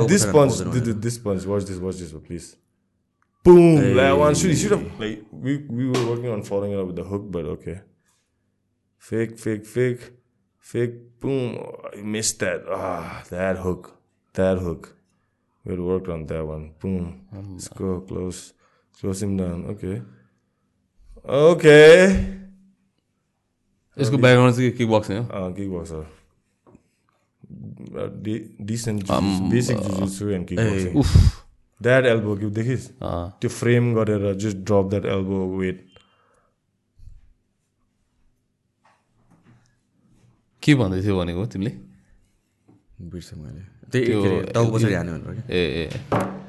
Oh, 0.00 0.70
older, 0.70 0.80
dude, 0.86 1.02
this 1.02 1.18
punch. 1.18 1.46
Watch 1.46 1.64
this, 1.66 1.78
watch 1.78 1.96
this, 2.02 2.12
please. 2.26 2.56
Boom! 3.44 3.94
Like 3.96 4.16
one 4.18 4.34
should, 4.34 4.50
he 4.50 4.56
should 4.56 4.72
have 4.76 4.84
like 5.02 5.22
we 5.32 5.52
we 5.78 5.86
were 5.92 6.04
working 6.10 6.28
on 6.34 6.42
following 6.42 6.72
it 6.72 6.80
up 6.82 6.86
with 6.90 6.96
the 6.96 7.04
hook, 7.12 7.30
but 7.36 7.44
okay. 7.56 7.76
Fake, 8.98 9.38
fake, 9.38 9.64
fake, 9.66 10.02
fake. 10.72 10.94
Boom! 11.20 11.56
Oh, 11.58 11.88
I 11.98 12.02
missed 12.02 12.40
that. 12.40 12.66
Ah, 12.68 13.22
that 13.30 13.56
hook, 13.66 13.92
that 14.34 14.58
hook. 14.58 14.94
We 15.64 15.72
had 15.72 15.80
worked 15.80 16.08
on 16.08 16.26
that 16.26 16.44
one. 16.46 16.66
Boom! 16.80 17.06
Let's 17.32 17.68
go 17.68 18.00
close, 18.10 18.52
close 19.00 19.22
him 19.22 19.36
down. 19.36 19.64
Okay. 19.76 20.02
Okay. 21.24 22.14
यसको 24.00 24.16
background 24.16 24.56
चाहिँ 24.56 24.70
kick 24.70 24.90
boxing 24.90 25.18
हो? 25.18 26.06
basic 29.50 29.76
jiu-jitsu 29.76 30.34
and 30.34 30.46
kickboxing. 30.46 30.96
उफ। 30.96 31.44
That 31.82 32.04
elbow 32.04 32.36
कि 32.36 32.46
देखिस्? 32.46 32.90
अँ, 32.90 33.38
त्यो 33.40 33.50
frame 33.50 33.94
गरेर 33.94 34.34
just 34.34 34.56
drop 34.56 34.86
that 34.86 35.04
elbow 35.04 35.58
weight 35.58 35.86
के 40.62 40.74
भन्दै 40.74 41.02
थियो 41.02 41.18
भनेको 41.18 41.46
तिमीले? 41.46 41.70
बिर्सेँ 43.00 43.38
मैले। 43.42 43.60
त्यही 43.92 44.04
ए 45.50 45.88
ए। 45.88 46.39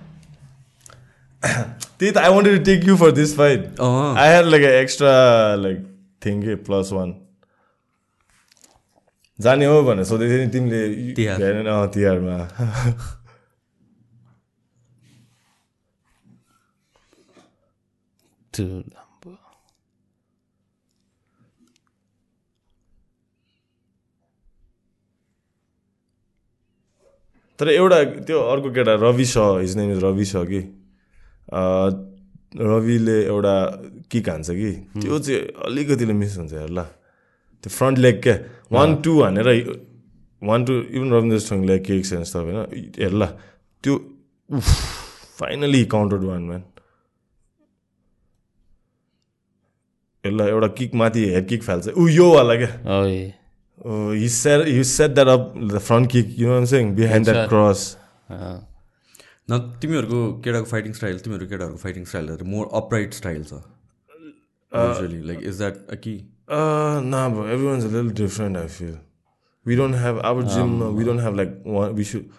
त्यही 1.44 2.12
त 2.12 2.18
I 2.18 2.30
wanted 2.34 2.58
to 2.58 2.64
take 2.66 2.88
you 2.88 2.96
for 2.98 3.12
this 3.20 3.36
fight 3.38 3.82
I 3.82 4.34
had 4.34 4.46
like 4.46 4.64
extra 4.64 5.14
like 5.62 5.80
thing 6.26 6.42
के 6.42 6.56
प्लस 6.68 6.92
वान 6.94 7.14
जाने 9.40 9.66
हो 9.66 9.82
भनेर 9.84 10.06
सोधेको 10.06 10.32
थियो 10.32 10.44
नि 10.46 10.52
तिमीले 10.52 10.82
अँ 11.76 11.88
तिहारमा 11.94 12.38
तर 27.60 27.70
एउटा 27.70 28.04
त्यो 28.28 28.40
अर्को 28.52 28.70
केटा 28.78 28.94
रवि 29.02 29.26
स 29.26 29.38
हिज 29.62 29.76
नेम 29.78 29.92
इज 29.92 30.04
रवि 30.04 30.26
स 30.26 30.46
कि? 30.52 30.62
रविले 31.54 33.18
एउटा 33.26 33.56
किक 34.12 34.30
हान्छ 34.30 34.50
कि? 34.50 34.72
त्यो 35.02 35.20
चाहिँ 35.20 35.40
अलिकतिले 35.68 36.14
मिस 36.14 36.38
हुन्छ 36.38 36.54
हेर 36.54 36.70
ल। 36.70 36.82
त्यो 37.64 37.70
फ्रन्ट 37.70 37.98
लेग 37.98 38.22
क्या 38.24 38.36
वान 38.72 38.96
टू 39.02 39.22
हानेर 39.22 39.48
one 40.42 40.66
two 40.66 40.74
even 40.82 41.12
Ravindra 41.14 41.56
leg 41.66 41.84
kicks 41.86 42.14
and 42.14 42.26
stuff 42.26 42.44
होइन 42.48 42.58
हेर 43.00 43.14
ल। 43.14 43.26
त्यो 43.84 43.94
फाइनली 45.40 45.86
काउन्टेड 45.92 46.22
वान 46.30 46.42
म्यान 46.44 46.64
यसलाई 50.26 50.50
एउटा 50.50 50.68
किक 50.80 50.96
माथि 50.96 51.26
हेड 51.34 51.48
किक 51.48 51.64
फाल्छ। 51.64 51.88
ऊ 51.98 52.08
योवाला 52.08 52.56
क्या 52.56 53.00
ओए। 53.00 53.34
Oh, 53.84 54.12
he 54.12 54.28
set 54.30 54.68
he 54.68 54.82
set 54.84 55.16
that 55.16 55.28
up 55.28 55.46
the 55.70 55.80
front 55.80 56.08
kick. 56.08 56.28
You 56.38 56.50
know 56.50 56.58
न 59.52 59.60
तिमीहरूको 59.82 60.42
केटाको 60.48 60.66
फाइटिङ 60.66 60.94
स्टाइल 60.94 61.20
तिमीहरूको 61.20 61.50
केटाहरूको 61.50 61.82
fighting 61.84 62.06
style 62.06 62.38
more 62.56 62.70
upright 62.82 63.14
style 63.14 63.44
छ 63.44 63.54
usually 63.54 65.22
like 65.28 65.44
is 65.44 65.58
that 65.58 65.90
uh 65.92 65.96
कि 65.96 66.20
Uh, 66.52 67.00
nah, 67.00 67.30
bro. 67.30 67.46
Everyone's 67.46 67.86
a 67.86 67.88
little 67.88 68.10
different. 68.10 68.58
I 68.58 68.68
feel 68.68 68.98
we 69.64 69.76
don't 69.76 69.94
have 69.94 70.18
our 70.20 70.44
gym. 70.44 70.82
uh, 70.82 70.92
we 70.92 71.06
don't 71.06 71.20
have 71.20 71.34
like 71.34 71.62
one. 71.64 71.96
We 71.96 72.04
should. 72.04 72.30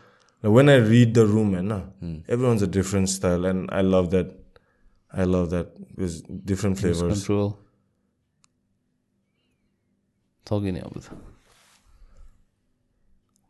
Like, 0.42 0.52
when 0.52 0.68
I 0.68 0.74
read 0.74 1.14
the 1.14 1.24
room, 1.24 1.52
nah, 1.68 1.80
everyone's 2.28 2.62
a 2.62 2.66
different 2.66 3.08
style, 3.08 3.46
and 3.46 3.70
I 3.70 3.80
love 3.80 4.10
that. 4.10 4.34
I 5.12 5.24
love 5.24 5.50
that. 5.50 5.72
There's 5.96 6.20
different 6.52 6.78
flavors. 6.78 7.24
Control 7.24 7.52
सक्यो 10.46 10.72
नि 10.72 11.31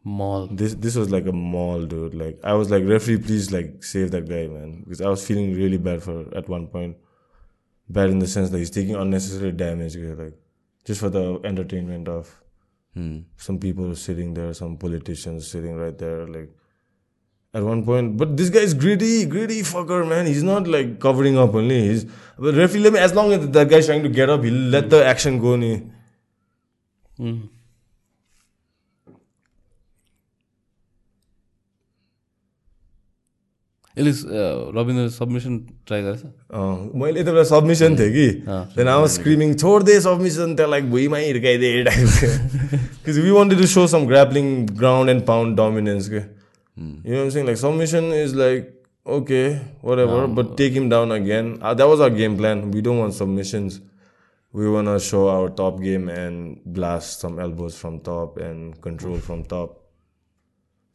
mall. 0.04 0.48
This 0.50 0.74
this 0.74 0.96
was 0.96 1.10
like 1.10 1.26
a 1.26 1.32
mall, 1.32 1.84
dude. 1.84 2.14
Like 2.14 2.40
I 2.44 2.54
was 2.54 2.70
like, 2.70 2.84
referee, 2.84 3.18
please 3.18 3.52
like 3.52 3.82
save 3.84 4.10
that 4.12 4.28
guy, 4.28 4.46
man, 4.46 4.82
because 4.84 5.00
I 5.00 5.08
was 5.08 5.26
feeling 5.26 5.54
really 5.54 5.78
bad 5.78 6.02
for 6.02 6.26
at 6.34 6.48
one 6.48 6.66
point. 6.66 6.96
Bad 7.88 8.10
in 8.10 8.18
the 8.18 8.26
sense 8.26 8.50
that 8.50 8.58
he's 8.58 8.70
taking 8.70 8.94
unnecessary 8.94 9.52
damage, 9.52 9.96
like 9.96 10.34
just 10.84 11.00
for 11.00 11.10
the 11.10 11.40
entertainment 11.44 12.08
of 12.08 12.42
hmm. 12.94 13.20
some 13.36 13.58
people 13.58 13.94
sitting 13.94 14.34
there, 14.34 14.54
some 14.54 14.76
politicians 14.76 15.50
sitting 15.50 15.76
right 15.76 15.96
there, 15.96 16.26
like. 16.26 16.50
At 17.54 17.62
one 17.62 17.84
point, 17.84 18.16
but 18.16 18.34
this 18.34 18.48
guy 18.48 18.60
is 18.60 18.72
greedy, 18.72 19.26
greedy 19.26 19.60
fucker, 19.60 20.08
man. 20.08 20.24
He's 20.24 20.42
not 20.42 20.66
like 20.66 20.98
covering 20.98 21.36
up 21.36 21.54
only. 21.54 21.82
He's 21.86 22.06
but 22.38 22.54
referee, 22.54 22.80
let 22.80 22.94
me, 22.94 22.98
as 22.98 23.12
long 23.12 23.30
as 23.30 23.46
that 23.50 23.68
guy's 23.68 23.84
trying 23.84 24.02
to 24.04 24.08
get 24.08 24.30
up, 24.30 24.42
he'll 24.42 24.54
let 24.54 24.88
the 24.88 25.04
action 25.04 25.38
go. 25.38 25.52
Only. 25.52 25.86
Mm. 27.18 27.50
यसले 33.96 34.10
अ, 34.10 34.44
Ravindra 34.76 35.08
submission 35.16 35.58
try 35.86 36.02
गरेछ 36.02 36.22
अँ, 36.24 36.90
मैले 37.00 37.20
यति 37.20 37.30
बेला 37.30 37.42
submission 37.52 37.96
थियो 37.98 38.10
कि 38.16 38.26
then 38.76 38.88
I 38.88 39.00
was 39.00 39.10
screaming 39.18 39.54
छोडिदिए 39.62 40.00
सबमिसन 40.08 40.54
त्यहाँ 40.56 40.70
लाइक 40.70 40.90
भुइँमै 40.90 41.24
हिर्काइदिए 41.24 41.82
because 41.84 43.18
we 43.18 43.30
wanted 43.30 43.58
to 43.60 43.66
so 43.76 43.86
some 43.94 44.06
grappling 44.12 44.46
ground 44.82 45.10
and 45.10 45.26
pound 45.26 45.56
dominance 45.56 46.08
के 46.14 46.22
you 47.14 47.30
see 47.30 47.46
like 47.46 47.58
submission 47.64 48.12
is 48.22 48.34
like 48.42 48.70
okay 49.06 49.42
whatever 49.98 50.26
but 50.40 50.56
take 50.58 50.72
him 50.72 50.88
down 50.90 51.10
again 51.14 51.52
that 51.62 51.80
was 51.80 52.00
our 52.00 52.12
game 52.20 52.36
plan 52.36 52.60
we 52.74 52.80
don't 52.88 53.00
want 53.00 53.14
submissions 53.22 53.80
we 54.54 54.70
want 54.72 54.88
to 54.88 54.94
show 55.04 55.20
our 55.34 55.44
top 55.58 55.76
game 55.82 56.02
and 56.14 56.56
blast 56.78 57.22
some 57.24 57.38
elbows 57.44 57.76
from 57.82 57.94
top 58.08 58.34
and 58.48 58.74
control 58.86 59.14
from 59.28 59.44
top. 59.52 59.70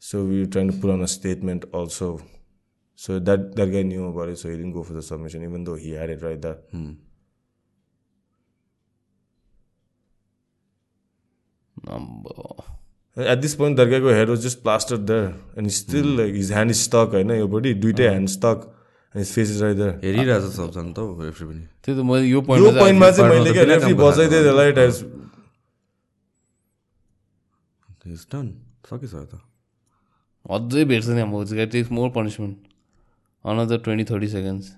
So 0.02 0.20
we 0.28 0.36
were 0.42 0.50
trying 0.56 0.70
to 0.70 0.76
put 0.84 0.92
on 0.94 1.02
a 1.06 1.08
statement 1.14 1.66
also. 1.80 2.10
So 2.98 3.18
that 3.26 3.42
that 3.58 3.68
guy 3.72 3.82
knew 3.88 4.06
about 4.06 4.30
it, 4.30 4.38
so 4.38 4.48
he 4.48 4.56
didn't 4.56 4.72
go 4.76 4.82
for 4.86 4.94
the 4.94 5.02
submission, 5.08 5.44
even 5.48 5.66
though 5.66 5.76
he 5.82 5.92
had 5.98 6.10
it 6.14 6.22
right 6.28 6.40
there. 6.46 6.58
अम्बो 11.98 12.54
And 13.16 13.26
At 13.26 13.40
this 13.42 13.54
point, 13.56 13.76
that 13.76 13.88
guy's 13.90 14.02
head 14.14 14.28
was 14.28 14.42
just 14.42 14.62
plastered 14.62 15.06
there, 15.06 15.34
and 15.56 15.66
he's 15.66 15.76
still 15.76 16.06
like 16.18 16.34
his 16.34 16.50
hand 16.50 16.70
is 16.70 16.80
stuck. 16.80 17.14
I 17.14 17.22
know 17.24 17.34
your 17.34 17.48
body, 17.48 17.74
do 17.74 17.88
it 17.88 17.98
hand 17.98 18.30
stuck, 18.30 18.66
and 19.12 19.18
his 19.20 19.32
face 19.34 19.50
is 19.50 19.60
right 19.62 19.76
there. 19.76 19.94
हेरिरहेछ 20.04 20.44
सबजना 20.58 20.92
त 20.94 20.98
referee 21.24 21.46
पनि 21.48 21.62
त्यही 21.82 21.98
त 21.98 22.04
मैले 22.10 22.26
यो 22.28 22.42
यो 22.64 22.70
पोइन्टमा 22.78 23.10
चाहिँ 23.10 23.30
मैले 23.30 23.52
क्या 23.58 23.64
रेफ्री 23.70 23.94
खाएको 23.94 24.28
त्यसलाई 24.34 24.72
टाइस 24.78 24.96
इज 28.06 28.22
डन 28.32 28.46
सकिसक्यो 28.90 29.26
त 29.32 29.34
अझै 30.58 30.84
भेट्छ 30.94 31.06
नि 31.18 31.20
अब 31.26 31.32
takes 31.74 31.90
more 31.98 32.10
punishment 32.22 32.56
another 33.44 33.78
20 33.78 34.04
30 34.04 34.28
seconds 34.28 34.74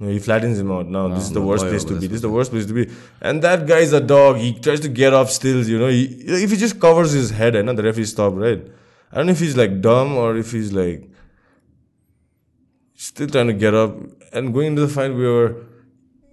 no, 0.00 0.08
he 0.08 0.20
flattens 0.20 0.60
him 0.60 0.70
out. 0.70 0.86
No, 0.86 1.08
no 1.08 1.14
this 1.16 1.24
is 1.24 1.32
the 1.32 1.40
no, 1.40 1.46
worst 1.46 1.66
place 1.66 1.82
to 1.84 1.98
be. 1.98 2.06
This 2.06 2.16
is 2.16 2.22
the 2.22 2.30
worst 2.30 2.52
place 2.52 2.66
to 2.66 2.72
be. 2.72 2.88
And 3.20 3.42
that 3.42 3.66
guy 3.66 3.78
is 3.78 3.92
a 3.92 4.00
dog. 4.00 4.36
He 4.36 4.52
tries 4.54 4.78
to 4.80 4.88
get 4.88 5.12
up 5.12 5.28
still, 5.28 5.66
you 5.66 5.76
know. 5.76 5.88
He, 5.88 6.04
if 6.04 6.50
he 6.52 6.56
just 6.56 6.78
covers 6.78 7.10
his 7.10 7.30
head, 7.30 7.56
and 7.56 7.68
the 7.68 7.82
referee 7.82 8.04
stop, 8.04 8.34
right? 8.36 8.64
I 9.10 9.16
don't 9.16 9.26
know 9.26 9.32
if 9.32 9.40
he's 9.40 9.56
like 9.56 9.80
dumb 9.80 10.14
or 10.14 10.36
if 10.36 10.52
he's 10.52 10.72
like 10.72 11.10
still 12.94 13.26
trying 13.26 13.48
to 13.48 13.52
get 13.52 13.74
up. 13.74 13.96
And 14.32 14.54
going 14.54 14.68
into 14.68 14.82
the 14.82 14.88
fight, 14.88 15.12
we 15.12 15.26
were 15.26 15.64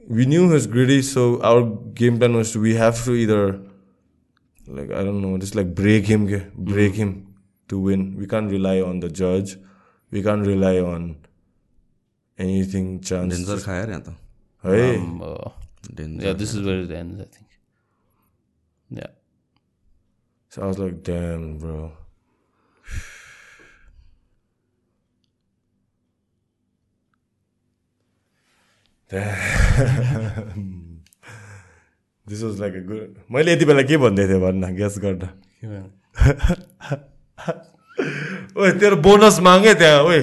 we 0.08 0.28
knew 0.28 0.48
he 0.48 0.54
was 0.54 0.68
gritty, 0.68 1.02
so 1.02 1.42
our 1.42 1.64
game 1.64 2.20
plan 2.20 2.36
was 2.36 2.56
we 2.56 2.76
have 2.76 3.04
to 3.06 3.16
either 3.16 3.60
like 4.68 4.92
I 4.92 5.04
don't 5.04 5.22
know, 5.22 5.36
just 5.40 5.56
like 5.56 5.74
break 5.74 6.06
him, 6.06 6.26
break 6.28 6.94
mm-hmm. 6.94 7.02
him 7.02 7.36
to 7.70 7.80
win. 7.80 8.16
We 8.16 8.28
can't 8.28 8.52
rely 8.52 8.82
on 8.82 9.00
the 9.00 9.10
judge. 9.10 9.58
We 10.12 10.22
can't 10.22 10.46
rely 10.46 10.78
on 10.78 11.16
anything 12.38 12.88
chance. 13.02 13.30
Danger 13.34 13.60
खायो 13.66 13.86
यहाँ 13.90 14.02
त. 14.08 14.16
Danger 15.98 16.26
yeah 16.28 16.34
this 16.42 16.56
is 16.56 16.68
it 16.68 16.92
ends 17.02 17.20
I 17.20 17.26
think 17.38 19.00
yeah 19.00 19.08
So 20.52 20.62
I 20.64 20.68
was 20.68 20.78
like, 20.80 21.00
damn, 21.04 21.58
bro. 21.62 21.92
Damn. 29.12 31.02
This 32.28 32.42
was 32.42 32.60
like 32.60 32.74
a 32.74 32.82
good. 32.82 33.18
मैले 33.32 33.54
यति 33.54 33.66
बेला 33.70 33.82
के 33.90 33.98
भन्दै 34.02 34.28
थिएँ 34.28 34.40
भन्न 34.42 34.74
ग्यास 34.76 34.98
गर्दा 35.00 35.28
ओए 37.96 38.72
तेरो 38.80 38.96
बोनस 39.00 39.40
मागे 39.40 39.74
त्यहाँ 39.74 40.04
ओए। 40.04 40.20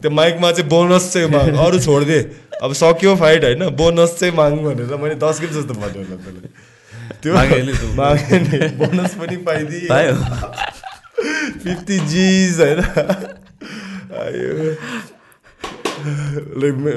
त्यो 0.00 0.10
माइकमा 0.10 0.50
चाहिँ 0.52 0.68
बोनस 0.70 1.12
चाहिँ 1.12 1.28
माग 1.30 1.56
अरू 1.56 1.78
छोडिदिए 1.80 2.20
अब 2.62 2.72
सक्यो 2.74 3.14
फाइट 3.16 3.44
होइन? 3.44 3.62
बोनस 3.76 4.10
चाहिँ 4.20 4.34
माग 4.36 4.52
भनेर 4.64 4.96
मैले 5.02 5.14
दस 5.16 5.40
गिल 5.40 5.50
जस्तो 5.50 5.74
भन्यो 5.74 6.04
होला 6.04 6.16
त्यसलाई 6.24 6.50
त्यो 7.22 7.30
मागे 7.34 8.38
नि 8.38 8.58
बोनस 8.78 9.14
पनि 9.20 9.36
पाइदिए। 9.46 9.88
फिफ्टी 11.64 11.96
जिज 12.08 12.60
होइन? 12.60 12.80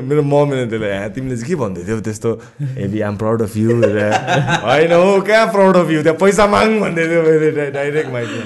मेरो 0.08 0.22
मम्मीले 0.24 0.66
त्यसलाई 0.66 0.90
यहाँ 0.90 1.10
तिमीले 1.10 1.36
चाहिँ 1.36 1.48
के 1.48 1.56
भन्दै 1.62 1.82
थियौ 1.88 2.00
त्यस्तो? 2.02 2.30
Heavy 2.62 3.02
am 3.02 3.16
proud 3.18 3.42
of 3.42 3.58
you 3.58 3.70
होइन 3.72 4.92
हो 4.94 5.22
कहाँ 5.22 5.46
प्राउड 5.52 5.76
अफ 5.78 5.88
यु 5.92 6.04
त्यहाँ 6.04 6.18
पैसा 6.20 6.48
माग 6.48 6.68
भन्दै 6.82 7.08
थियो 7.08 7.22
मैले 7.24 7.70
डाइरेक्ट 7.72 8.10
माइकमा। 8.12 8.46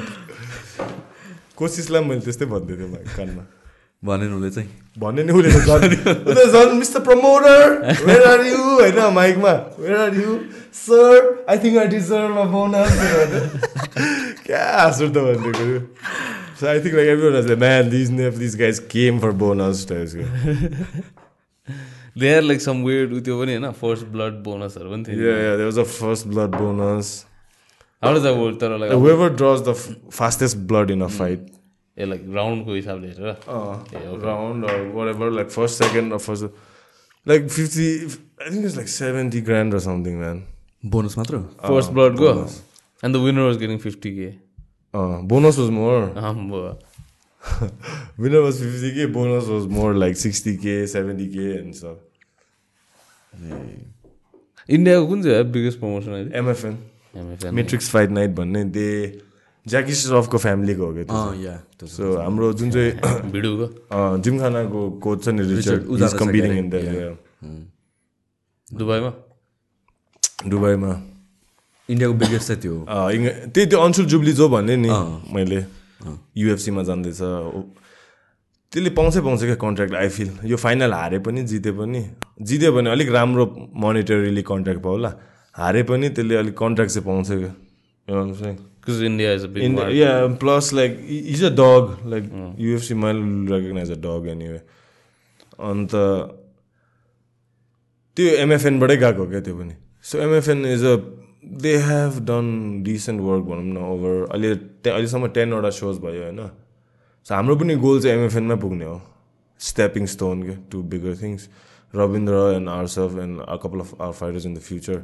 कोसिसलाई 1.58 2.04
मैले 2.04 2.22
त्यस्तै 2.22 2.46
भन्दै 2.46 2.76
थिएँ 2.78 2.90
माइक 2.92 3.08
कानमा। 3.18 3.44
भनेन 4.04 4.34
उसले 4.34 4.50
चाहिँ। 4.52 4.70
भन्ने 5.00 5.24
नि 5.24 5.32
उसले 5.34 5.50
झन् 6.52 6.78
mister 6.80 7.00
promoter 7.00 7.62
where 8.06 8.24
are 8.28 8.46
you 8.46 8.58
होइन 8.58 9.00
माइकमा 9.14 9.54
where 9.80 9.98
are 9.98 10.16
you 10.16 10.38
sir 10.80 11.46
I 11.50 11.58
think 11.58 11.78
I 11.78 11.88
deserve 11.88 12.38
a 12.38 12.44
bonus 12.54 12.94
क्या 14.46 14.64
हाँस 14.80 15.02
उठ्दो 15.02 15.22
भनिदिएको 15.22 15.80
so 16.60 16.68
I 16.68 16.80
think 16.80 16.96
like 16.96 17.08
everyone 17.30 17.60
man 17.60 17.90
these 17.90 18.12
नेफ 18.12 18.34
this 18.38 18.56
guys 18.60 18.80
came 18.92 19.20
for 19.20 19.32
bonus 19.44 19.86
टाइप्सको 19.90 20.24
they 22.20 22.36
are 22.36 22.42
like 22.42 22.62
some 22.62 22.84
where 22.84 23.06
उ 23.12 23.20
त्यो 23.20 23.36
पनि 23.42 23.56
होइन 23.56 23.72
first 23.82 24.06
blood 24.16 24.34
बोनसहरू 24.44 24.90
पनि 24.92 25.04
थियो 25.04 25.18
Yeah, 25.24 25.40
yeah, 25.46 25.56
there 25.56 25.70
was 25.72 25.78
a 25.78 25.86
first 28.04 28.22
blood 28.22 28.24
bonus. 28.24 28.24
Does 28.24 28.38
work 28.38 28.60
तर 28.60 28.78
like 28.78 28.92
Whoever 28.92 29.30
draws 29.30 29.62
the 29.64 29.74
fastest 30.22 30.68
blood 30.68 30.90
in 30.90 31.02
a 31.02 31.10
fight, 31.10 31.40
ए 31.98 32.06
like 32.06 32.22
राउन्डको 32.36 32.76
हिसाबले 32.76 33.08
हेरेर 33.08 33.36
uh, 33.48 34.26
round 34.26 34.64
or 34.64 34.78
whatever, 35.00 35.32
like 35.32 35.50
first, 35.50 35.78
second, 35.78 36.14
or 36.14 36.20
first, 36.20 36.44
like 37.26 37.50
50, 37.50 38.06
I 38.46 38.50
think 38.50 38.66
it's 38.66 38.76
like 38.76 38.88
70 38.88 39.42
grand 39.42 39.74
or 39.74 39.80
something, 39.80 40.20
man. 40.20 40.44
Bonus 40.86 41.18
मात्र 41.18 41.38
first 41.38 41.92
ब्लडको 41.92 42.28
and 43.04 43.16
the 43.16 43.20
winner 43.20 43.42
was 43.42 43.58
getting 43.58 43.78
fifty 43.78 44.16
K 44.18 44.46
Uh, 44.96 45.22
bonus 45.22 45.58
was 45.58 45.70
more. 45.72 46.12
Winner 48.18 48.42
was 48.42 48.62
50k, 48.62 49.14
bonus 49.14 49.46
was 49.46 49.68
more 49.68 49.94
like 49.94 50.14
60k, 50.14 50.84
70k, 50.84 51.60
and 51.60 51.76
stuff. 51.76 51.98
इन्डियाको 54.70 55.08
कुन 55.08 55.24
चाहिँ 55.24 55.44
biggest 55.44 55.80
promotion 55.80 56.12
अहिले 56.12 56.30
MFN. 56.30 56.36
MFN 56.36 56.78
Matrix 57.16 57.90
Fight 57.94 58.12
Night 58.18 58.36
भन्ने 58.36 58.64
दे 58.76 58.88
ज्याकी 59.66 59.94
श्रफको 59.96 60.38
फ्यामिलीको 60.38 60.86
हो 60.86 60.94
क्या 60.94 61.56
त्यो 61.80 61.88
सो 61.88 62.16
हाम्रो 62.22 62.52
जुन 62.54 62.72
चाहिँ 62.72 62.92
भिडियोको 63.34 63.66
अँ, 63.66 64.22
जिमखानाको 64.22 64.82
कोच 65.04 65.24
छ 65.26 65.28
नि 65.36 65.44
Richard 65.56 65.88
Ujala 65.88 66.12
is 66.12 66.20
competing 66.20 66.52
in 66.58 66.70
that 66.70 67.18
दुबईमा? 68.68 69.12
दुबईमा। 70.50 70.92
इन्डियाको 71.90 72.14
बिगेस्ट 72.22 72.48
चाहिँ 72.48 72.62
त्यो 72.62 72.76
त्यही 73.54 73.66
त्यो 73.70 73.80
अन्सुल 73.80 74.06
जुब्ली 74.12 74.34
जो 74.34 74.50
भन्ने 74.50 74.76
नि। 74.76 74.90
मैले 75.34 75.60
युएफसीमा 76.38 76.84
जाँदैछ। 76.84 77.22
त्यसले 78.74 78.90
पाउँछै 78.98 79.22
पाउँछ 79.22 79.42
क्या 79.42 79.56
कन्ट्र्याक्ट 79.66 79.94
आई 79.96 80.10
फिल 80.10 80.30
यो 80.52 80.58
फाइनल 80.58 80.94
हारे 80.94 81.20
पनि 81.26 81.44
जिते 81.50 81.72
पनि। 81.80 82.02
जित्यो 82.42 82.72
भने 82.74 82.90
अलिक 82.92 83.10
राम्रो 83.18 83.46
मोनिटरीली 83.86 84.42
कन्ट्र्याक्ट 84.52 84.84
पाउला 84.84 85.12
हारे 85.58 85.84
पनि 85.84 86.10
त्यसले 86.10 86.36
अलिक 86.36 86.58
कन्ट्र्याक्ट 86.58 86.94
चाहिँ 86.94 87.06
पाउँछ 87.08 87.28
क्या। 87.28 87.56
Market. 89.76 89.96
yeah, 89.96 90.40
plus 90.44 90.74
like 90.74 90.98
he- 91.10 91.24
he's 91.30 91.44
a 91.44 91.56
dog. 91.56 91.86
Like 92.14 92.26
UFC 92.66 92.98
might 93.04 93.20
recognize 93.54 93.90
a 93.90 94.02
dog 94.02 94.28
anyway. 94.36 94.60
अन्त 95.60 95.92
त्यो 98.18 98.28
एमएफएनबाटै 98.28 98.96
गएको 98.98 99.26
क्या 99.30 99.40
त्यो 99.40 99.56
पनि। 99.56 99.74
So 100.04 100.18
MFN 100.18 100.66
is 100.66 100.84
a 100.84 100.96
they 101.46 101.78
have 101.78 102.20
done 102.26 102.80
decent 102.84 103.22
work 103.22 103.44
भनौँ 103.44 103.64
न 103.64 103.78
ओभर 103.78 104.28
अहिले 104.32 104.52
अहिलेसम्म 104.92 105.28
टेनवटा 105.28 105.70
सोज 105.70 105.98
भयो 105.98 106.24
होइन। 106.24 106.48
सो 107.26 107.36
हाम्रो 107.36 107.56
पनि 107.56 107.76
गोल 107.76 108.02
चाहिँ 108.02 108.18
एमएफएनमै 108.20 108.56
पुग्ने 108.56 108.86
हो। 108.86 109.02
स्टेपिङ 109.60 110.06
स्टोन 110.06 110.44
के 110.44 110.56
to 110.72 110.84
bigger 110.84 111.16
things 111.16 111.50
Ravindra 111.96 112.34
and 112.34 112.70
आर्सफ 112.70 113.18
and 113.22 113.42
a 113.42 113.56
couple 113.56 113.80
of 113.80 114.02
our 114.02 114.12
fighters 114.12 114.46
in 114.46 114.54
the 114.56 114.60
future 114.60 115.04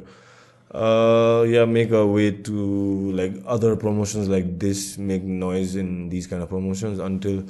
yeah 0.74 1.64
make 1.66 1.92
a 1.92 2.02
way 2.08 2.30
to 2.46 3.12
like 3.16 3.44
other 3.46 3.74
promotions 3.76 4.28
like 4.28 4.58
this 4.58 4.98
make 4.98 5.22
noise 5.24 5.76
in 5.78 6.08
this 6.08 6.26
kind 6.26 6.44
of 6.44 6.50
promotions 6.50 7.00
until 7.00 7.42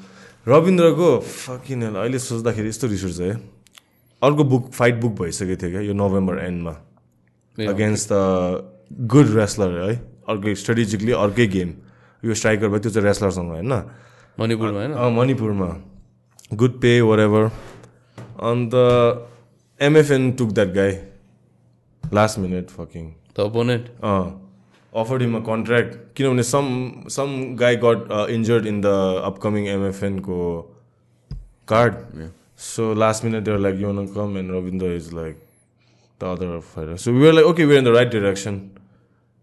रविन्द्रको 0.46 1.18
fucking 1.20 1.82
अहिले 1.82 2.18
सोच्दाखेरि 2.18 2.68
यस्तो 2.68 2.86
रिस 2.88 3.04
उठ्छ 3.04 3.20
है 3.20 3.34
अर्को 4.22 4.44
book 4.44 4.70
fight 4.72 5.00
book 5.00 5.12
भइसकेको 5.20 5.62
थियो 5.62 5.70
क्या 5.70 5.80
यो 5.80 5.92
नोभेम्बर 5.94 6.38
एन्डमा. 6.38 6.70
अगेन्स्ट 7.58 8.08
द 8.12 8.14
गुड 9.06 9.34
रेस्लर 9.36 9.70
है? 9.80 9.94
अर्कै 10.28 10.54
स्ट्रेटेजिकली 10.54 11.12
अर्कै 11.12 11.46
गेम 11.46 11.72
यो 12.22 12.34
स्ट्राइकर 12.34 12.68
भयो 12.68 12.78
त्यो 12.78 12.90
चाहिँ 12.90 13.06
रेस्लरसँग 13.06 13.48
होइन? 13.50 13.72
मणिपुरमा 14.38 14.78
होइन? 14.78 14.92
मणिपुरमा. 15.16 15.70
गुड 16.54 16.80
पे 16.80 17.00
वर 17.00 17.20
एभर 17.20 17.50
अन्त 18.50 18.74
MFN 19.80 20.30
took 20.32 20.52
that 20.52 20.68
guy 20.74 20.92
last 22.14 22.38
minute 22.38 22.70
fucking 22.70 23.06
the 23.36 23.40
opponent 23.40 23.88
offered 25.02 25.22
him 25.22 25.36
a 25.36 25.40
contract 25.46 25.96
किनभने 26.16 26.42
some 26.50 26.66
some 27.16 27.38
guy 27.62 27.76
got 27.84 28.12
injured 28.36 28.66
in 28.66 28.80
the 28.80 28.92
upcoming 29.30 29.66
एमएफएनको 29.76 30.40
card 31.74 31.94
so 32.66 32.92
last 33.04 33.24
minute 33.24 33.44
there 33.44 33.58
like 33.68 33.80
you 33.80 34.06
come 34.18 34.38
and 34.38 34.50
Ravindra 34.56 34.92
is 34.96 35.12
like 35.14 35.42
the 36.20 36.36
other 36.36 36.58
fighter 36.74 36.96
so 37.06 37.12
we 37.12 37.26
are 37.26 37.32
like 37.32 37.46
okay 37.46 37.64
we 37.72 37.76
in 37.76 37.84
the 37.84 37.96
right 37.96 38.10
direction 38.18 38.60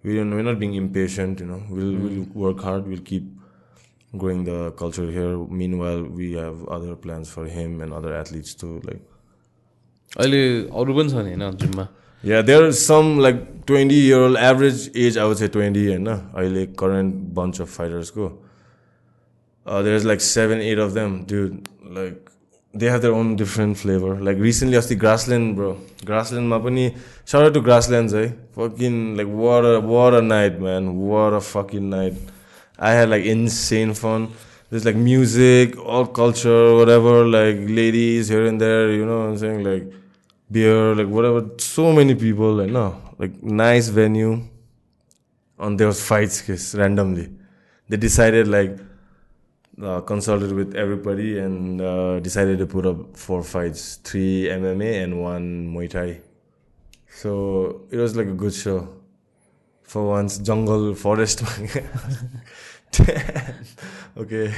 we 0.03 0.20
we 0.20 0.43
not 0.51 0.57
being 0.59 0.76
impatient 0.76 1.41
you 1.41 1.47
know 1.47 1.59
we'll 1.76 1.95
we'll 2.05 2.26
work 2.36 2.65
hard 2.65 2.88
we'll 2.93 3.03
keep 3.11 3.36
growing 4.13 4.43
the 4.43 4.72
culture 4.72 5.09
here. 5.11 5.38
Meanwhile, 5.38 6.03
we 6.03 6.34
have 6.34 6.67
other 6.67 6.95
plans 6.95 7.30
for 7.30 7.45
him 7.45 7.82
and 7.82 7.93
other 7.93 8.13
athletes 8.13 8.55
too. 8.55 8.82
Like, 8.84 9.01
अहिले 10.11 10.41
अरू 10.74 10.93
पनि 10.95 11.09
छ 11.09 11.26
नि 11.26 11.34
होइन 11.34 11.57
जिममा? 11.57 11.88
Yeah 12.24 12.41
there 12.41 12.63
are 12.63 12.72
some 12.72 13.20
like 13.22 13.45
twenty 13.67 13.99
year 14.07 14.20
old 14.20 14.38
average 14.38 14.91
age 14.97 15.17
अब 15.17 15.34
चाहिँ 15.34 15.51
twenty 15.51 15.86
होइन 15.88 16.07
अहिले 16.07 16.65
current 16.80 17.13
bunch 17.36 17.61
of 17.61 17.67
फाइटर्सको 17.78 18.28
there 19.65 19.95
is 19.95 20.05
like 20.05 20.22
seven 20.22 20.61
eight 20.61 20.80
of 20.80 20.91
them 20.93 21.17
त्यो 21.30 21.45
like 21.95 22.26
they 22.74 22.89
have 22.89 23.01
their 23.01 23.13
own 23.13 23.36
different 23.36 23.78
flavour 23.78 24.20
like 24.22 24.41
recently 24.41 24.78
अस्ति 24.78 24.95
ग्रासल्यान्ड 24.95 25.55
ब्रो 25.55 25.72
ग्रासल्यान्डमा 26.05 26.57
पनि 26.65 26.91
sir 27.28 27.49
to 27.53 27.61
grasslands 27.61 28.13
है 28.13 28.28
fucking 28.57 28.99
like 29.17 29.28
what 29.36 29.65
what 29.86 30.13
a 30.13 30.22
night 30.22 30.59
man 30.59 30.88
what 30.99 31.34
a 31.34 31.39
fucking 31.45 31.86
night 31.93 32.17
I 32.80 32.97
have 32.97 33.09
like 33.09 33.26
insane 33.28 33.93
fun 33.93 34.28
this 34.72 34.86
like 34.86 34.97
music 34.97 35.78
all 35.80 36.03
culture 36.15 36.70
whatever 36.89 37.26
like 37.28 37.65
ladies 37.70 38.32
here 38.32 38.45
and 38.47 38.59
there 38.59 38.89
you 38.89 39.05
know 39.05 39.20
saying 39.38 39.63
like 39.63 39.91
beer, 40.52 40.95
like 40.95 41.08
whatever. 41.08 41.50
So 41.58 41.91
many 41.93 42.16
people, 42.16 42.54
like 42.54 42.70
no, 42.70 43.02
like 43.18 43.41
nice 43.43 43.88
venue. 43.89 44.41
On 45.58 45.76
those 45.76 46.02
fights, 46.02 46.41
case 46.41 46.74
randomly, 46.74 47.30
they 47.89 47.97
decided 47.97 48.47
like 48.47 48.80
uh, 49.84 50.00
consulted 50.02 50.54
with 50.54 50.74
everybody 50.76 51.39
and 51.39 51.82
uh, 51.82 52.20
decided 52.20 52.60
to 52.60 52.66
put 52.66 52.86
up 52.86 53.18
four 53.18 53.43
fights, 53.43 53.95
three 53.97 54.45
MMA 54.45 55.04
and 55.04 55.22
one 55.22 55.74
Muay 55.74 55.89
Thai. 55.89 56.22
So 57.10 57.82
it 57.91 57.97
was 57.97 58.16
like 58.16 58.28
a 58.28 58.34
good 58.34 58.54
show. 58.54 58.88
For 59.84 60.08
once, 60.08 60.38
jungle 60.38 60.93
forest. 60.95 61.43
okay, 64.18 64.54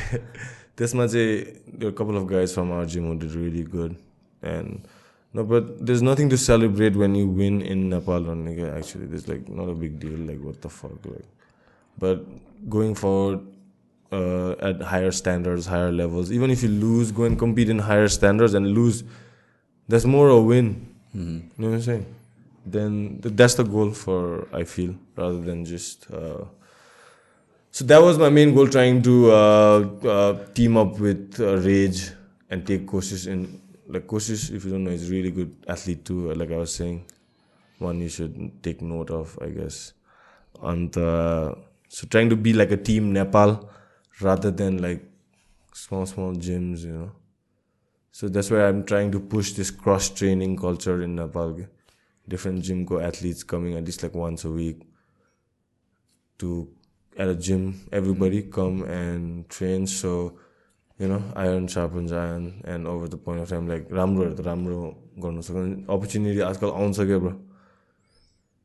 this 0.75 0.93
much 0.93 1.15
a, 1.15 1.47
a 1.81 1.91
couple 1.93 2.17
of 2.17 2.27
guys 2.27 2.53
from 2.53 2.71
our 2.71 2.85
gym 2.85 3.05
who 3.07 3.17
did 3.17 3.31
really 3.31 3.63
good 3.63 3.95
and 4.43 4.87
no, 5.33 5.43
but 5.43 5.85
there's 5.85 6.01
nothing 6.01 6.29
to 6.29 6.37
celebrate 6.37 6.95
when 6.95 7.15
you 7.15 7.27
win 7.27 7.61
in 7.61 7.89
Nepal 7.89 8.29
or 8.29 8.35
nigga, 8.35 8.77
actually. 8.77 9.05
There's 9.05 9.27
like 9.27 9.47
not 9.47 9.69
a 9.69 9.73
big 9.73 9.99
deal, 9.99 10.17
like 10.17 10.41
what 10.41 10.61
the 10.61 10.69
fuck. 10.69 11.05
Like 11.05 11.25
but 11.97 12.25
going 12.69 12.95
forward 12.95 13.41
uh, 14.11 14.51
at 14.59 14.81
higher 14.81 15.11
standards, 15.11 15.65
higher 15.67 15.91
levels, 15.91 16.31
even 16.31 16.51
if 16.51 16.63
you 16.63 16.69
lose, 16.69 17.11
go 17.11 17.23
and 17.23 17.37
compete 17.37 17.69
in 17.69 17.79
higher 17.79 18.07
standards 18.07 18.53
and 18.53 18.67
lose, 18.73 19.03
that's 19.87 20.05
more 20.05 20.29
a 20.29 20.39
win. 20.39 20.87
You 21.13 21.43
know 21.57 21.69
what 21.69 21.75
I'm 21.75 21.81
saying? 21.81 22.05
Then 22.65 23.19
th- 23.21 23.35
that's 23.35 23.55
the 23.55 23.63
goal 23.63 23.91
for 23.91 24.47
I 24.53 24.63
feel 24.63 24.95
rather 25.15 25.39
than 25.39 25.65
just. 25.65 26.09
Uh, 26.11 26.45
so 27.71 27.85
that 27.85 28.01
was 28.01 28.17
my 28.17 28.29
main 28.29 28.53
goal, 28.53 28.67
trying 28.67 29.01
to 29.03 29.31
uh, 29.31 29.89
uh, 30.03 30.45
team 30.53 30.75
up 30.75 30.99
with 30.99 31.39
uh, 31.39 31.57
Rage 31.57 32.11
and 32.49 32.65
take 32.67 32.85
courses 32.85 33.27
in. 33.27 33.60
Like 33.91 34.07
Koshish, 34.07 34.51
if 34.55 34.63
you 34.65 34.71
don't 34.71 34.85
know, 34.85 34.91
is 34.91 35.09
really 35.11 35.31
good 35.31 35.53
athlete 35.67 36.05
too. 36.05 36.33
Like 36.33 36.51
I 36.51 36.57
was 36.57 36.73
saying, 36.73 37.05
one 37.79 37.99
you 37.99 38.09
should 38.09 38.63
take 38.63 38.81
note 38.81 39.11
of, 39.11 39.37
I 39.41 39.49
guess. 39.49 39.93
And 40.61 40.95
uh, 40.97 41.55
so 41.89 42.07
trying 42.07 42.29
to 42.29 42.35
be 42.35 42.53
like 42.53 42.71
a 42.71 42.77
team 42.77 43.11
Nepal 43.11 43.69
rather 44.21 44.51
than 44.51 44.81
like 44.81 45.03
small 45.73 46.05
small 46.05 46.33
gyms, 46.33 46.85
you 46.85 46.93
know. 46.93 47.11
So 48.11 48.27
that's 48.27 48.51
why 48.51 48.65
I'm 48.67 48.85
trying 48.85 49.11
to 49.11 49.19
push 49.19 49.53
this 49.53 49.71
cross 49.71 50.09
training 50.09 50.57
culture 50.57 51.01
in 51.01 51.15
Nepal. 51.15 51.59
Different 52.27 52.61
gym 52.63 52.85
go 52.85 52.99
athletes 52.99 53.43
coming 53.43 53.75
at 53.75 53.85
least 53.85 54.03
like 54.03 54.13
once 54.13 54.45
a 54.45 54.51
week 54.51 54.81
to 56.37 56.69
at 57.17 57.27
a 57.27 57.35
gym. 57.35 57.87
Everybody 57.91 58.43
come 58.43 58.83
and 58.83 59.49
train. 59.49 59.87
So 59.87 60.37
you 61.01 61.07
know, 61.07 61.21
iron 61.35 61.67
sharpens 61.67 62.11
iron, 62.13 62.61
and 62.63 62.87
over 62.87 63.07
the 63.07 63.17
point 63.17 63.41
of 63.41 63.49
time, 63.49 63.67
like 63.67 63.85
राम्रो 63.89 64.25
त 64.37 64.41
राम्रो 64.45 64.77
गर्नु 65.17 65.41
सक्छ 65.41 65.89
opportunity 65.89 66.39
आजकल 66.49 66.69
आउँछ 66.81 66.99
क्या 67.09 67.17
bro 67.23 67.33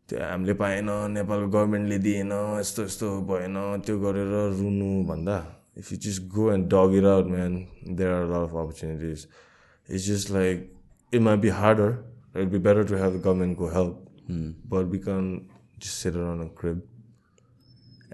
त्यो 0.09 0.19
हामीले 0.23 0.55
पाएन 0.61 0.89
नेपालको 1.17 1.49
गभर्मेन्टले 1.49 1.99
दिएन 2.07 2.33
यस्तो 2.61 2.83
यस्तो 2.89 3.07
भएन 3.31 3.57
त्यो 3.87 3.95
गरेर 4.05 4.35
रुनु 4.61 4.91
भन्दा 5.09 5.37
if 5.81 5.93
you 5.93 5.99
just 6.05 6.23
go 6.37 6.45
and 6.53 6.67
dig 6.75 6.95
it 7.01 7.05
out 7.15 7.27
man 7.35 7.53
there 7.97 8.11
are 8.19 8.25
lot 8.31 8.43
of 8.49 8.55
opportunities 8.65 9.27
it's 9.89 10.07
just 10.07 10.31
like 10.37 10.57
it 11.13 11.21
might 11.29 11.41
be 11.41 11.49
harder 11.61 11.91
it 12.43 12.49
be 12.53 12.59
better 12.69 12.85
to 12.85 12.95
the 12.95 13.23
गभर्मेन्टको 13.27 13.69
help 13.77 13.93
but 14.73 14.93
we 14.93 14.99
can 15.09 15.25
just 15.83 16.03
sit 16.03 16.15
on 16.31 16.41
a 16.45 16.51
crib 16.61 16.83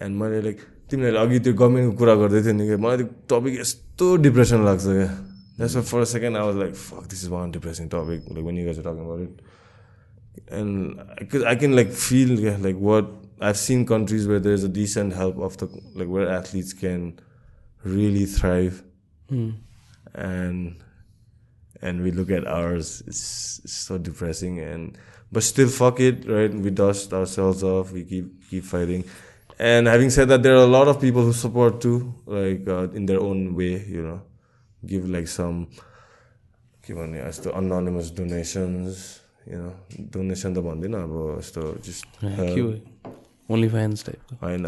and 0.02 0.16
मैले 0.22 0.40
like 0.42 0.60
तिमीहरूले 0.90 1.20
अघि 1.26 1.38
त्यो 1.44 1.54
गभर्मेन्टको 1.54 1.96
कुरा 1.98 2.14
गर्दै 2.22 2.42
थियो 2.42 2.54
नि 2.56 2.66
क्या 2.66 2.78
मलाई 2.84 2.96
त्यो 3.02 3.08
टपिक 3.30 3.60
यस्तो 3.60 3.91
डिप्रेसन 4.27 4.65
लाग्छ 4.65 4.83
क्या 4.85 5.05
that's 5.57 5.77
for 5.91 6.01
a 6.01 6.09
second 6.15 6.37
I 6.37 6.45
was 6.45 6.55
like 6.63 6.75
fuck 6.75 7.07
this 7.09 7.23
is 7.23 7.29
one 7.29 7.51
depressing 7.51 7.87
topic 7.93 8.31
like 8.31 8.45
when 8.45 8.57
you 8.57 8.65
guys 8.65 8.79
talking 8.79 9.05
about 9.05 9.21
it 9.21 9.45
and 10.47 10.99
because 11.17 11.43
I 11.43 11.55
can 11.55 11.75
like 11.75 11.91
feel 11.91 12.39
yeah, 12.39 12.57
like 12.59 12.75
what 12.77 13.07
I've 13.39 13.57
seen 13.57 13.85
countries 13.85 14.27
where 14.27 14.39
there's 14.39 14.63
a 14.63 14.69
decent 14.69 15.13
help 15.13 15.37
of 15.37 15.57
the 15.57 15.67
like 15.95 16.07
where 16.07 16.29
athletes 16.29 16.73
can 16.73 17.19
really 17.83 18.25
thrive, 18.25 18.83
and 20.13 20.83
and 21.81 22.01
we 22.01 22.11
look 22.11 22.31
at 22.31 22.47
ours, 22.47 23.03
it's, 23.05 23.61
it's 23.63 23.73
so 23.73 23.97
depressing 23.97 24.59
and 24.59 24.97
but 25.31 25.43
still 25.43 25.67
fuck 25.67 25.99
it, 25.99 26.27
right? 26.27 26.53
We 26.53 26.69
dust 26.71 27.13
ourselves 27.13 27.63
off, 27.63 27.91
we 27.91 28.03
keep 28.03 28.49
keep 28.49 28.63
fighting. 28.63 29.03
And 29.62 29.86
having 29.86 30.10
said 30.10 30.28
that, 30.28 30.42
there 30.42 30.54
are 30.56 30.64
a 30.64 30.72
lot 30.74 30.88
of 30.88 31.00
people 31.00 31.22
who 31.22 31.32
support 31.32 31.80
too, 31.80 32.12
like 32.26 32.68
uh, 32.68 32.88
in 33.00 33.06
their 33.06 33.20
own 33.20 33.54
way, 33.54 33.72
you 33.96 34.02
know, 34.02 34.20
give 34.82 35.08
like 35.08 35.28
some 35.28 35.66
के 36.84 36.94
भन्ने 36.94 37.18
यस्तो 37.18 37.50
anonymous 37.58 38.08
donations 38.10 39.02
you 39.46 39.58
know 39.58 39.72
donation 40.14 40.54
त 40.54 40.58
भन्दिनँ 40.66 40.98
अब 41.02 41.12
यस्तो 41.38 41.62
just 41.86 42.06
only 43.50 43.68
fans 43.68 44.04
टाइपको 44.06 44.34
होइन 44.42 44.66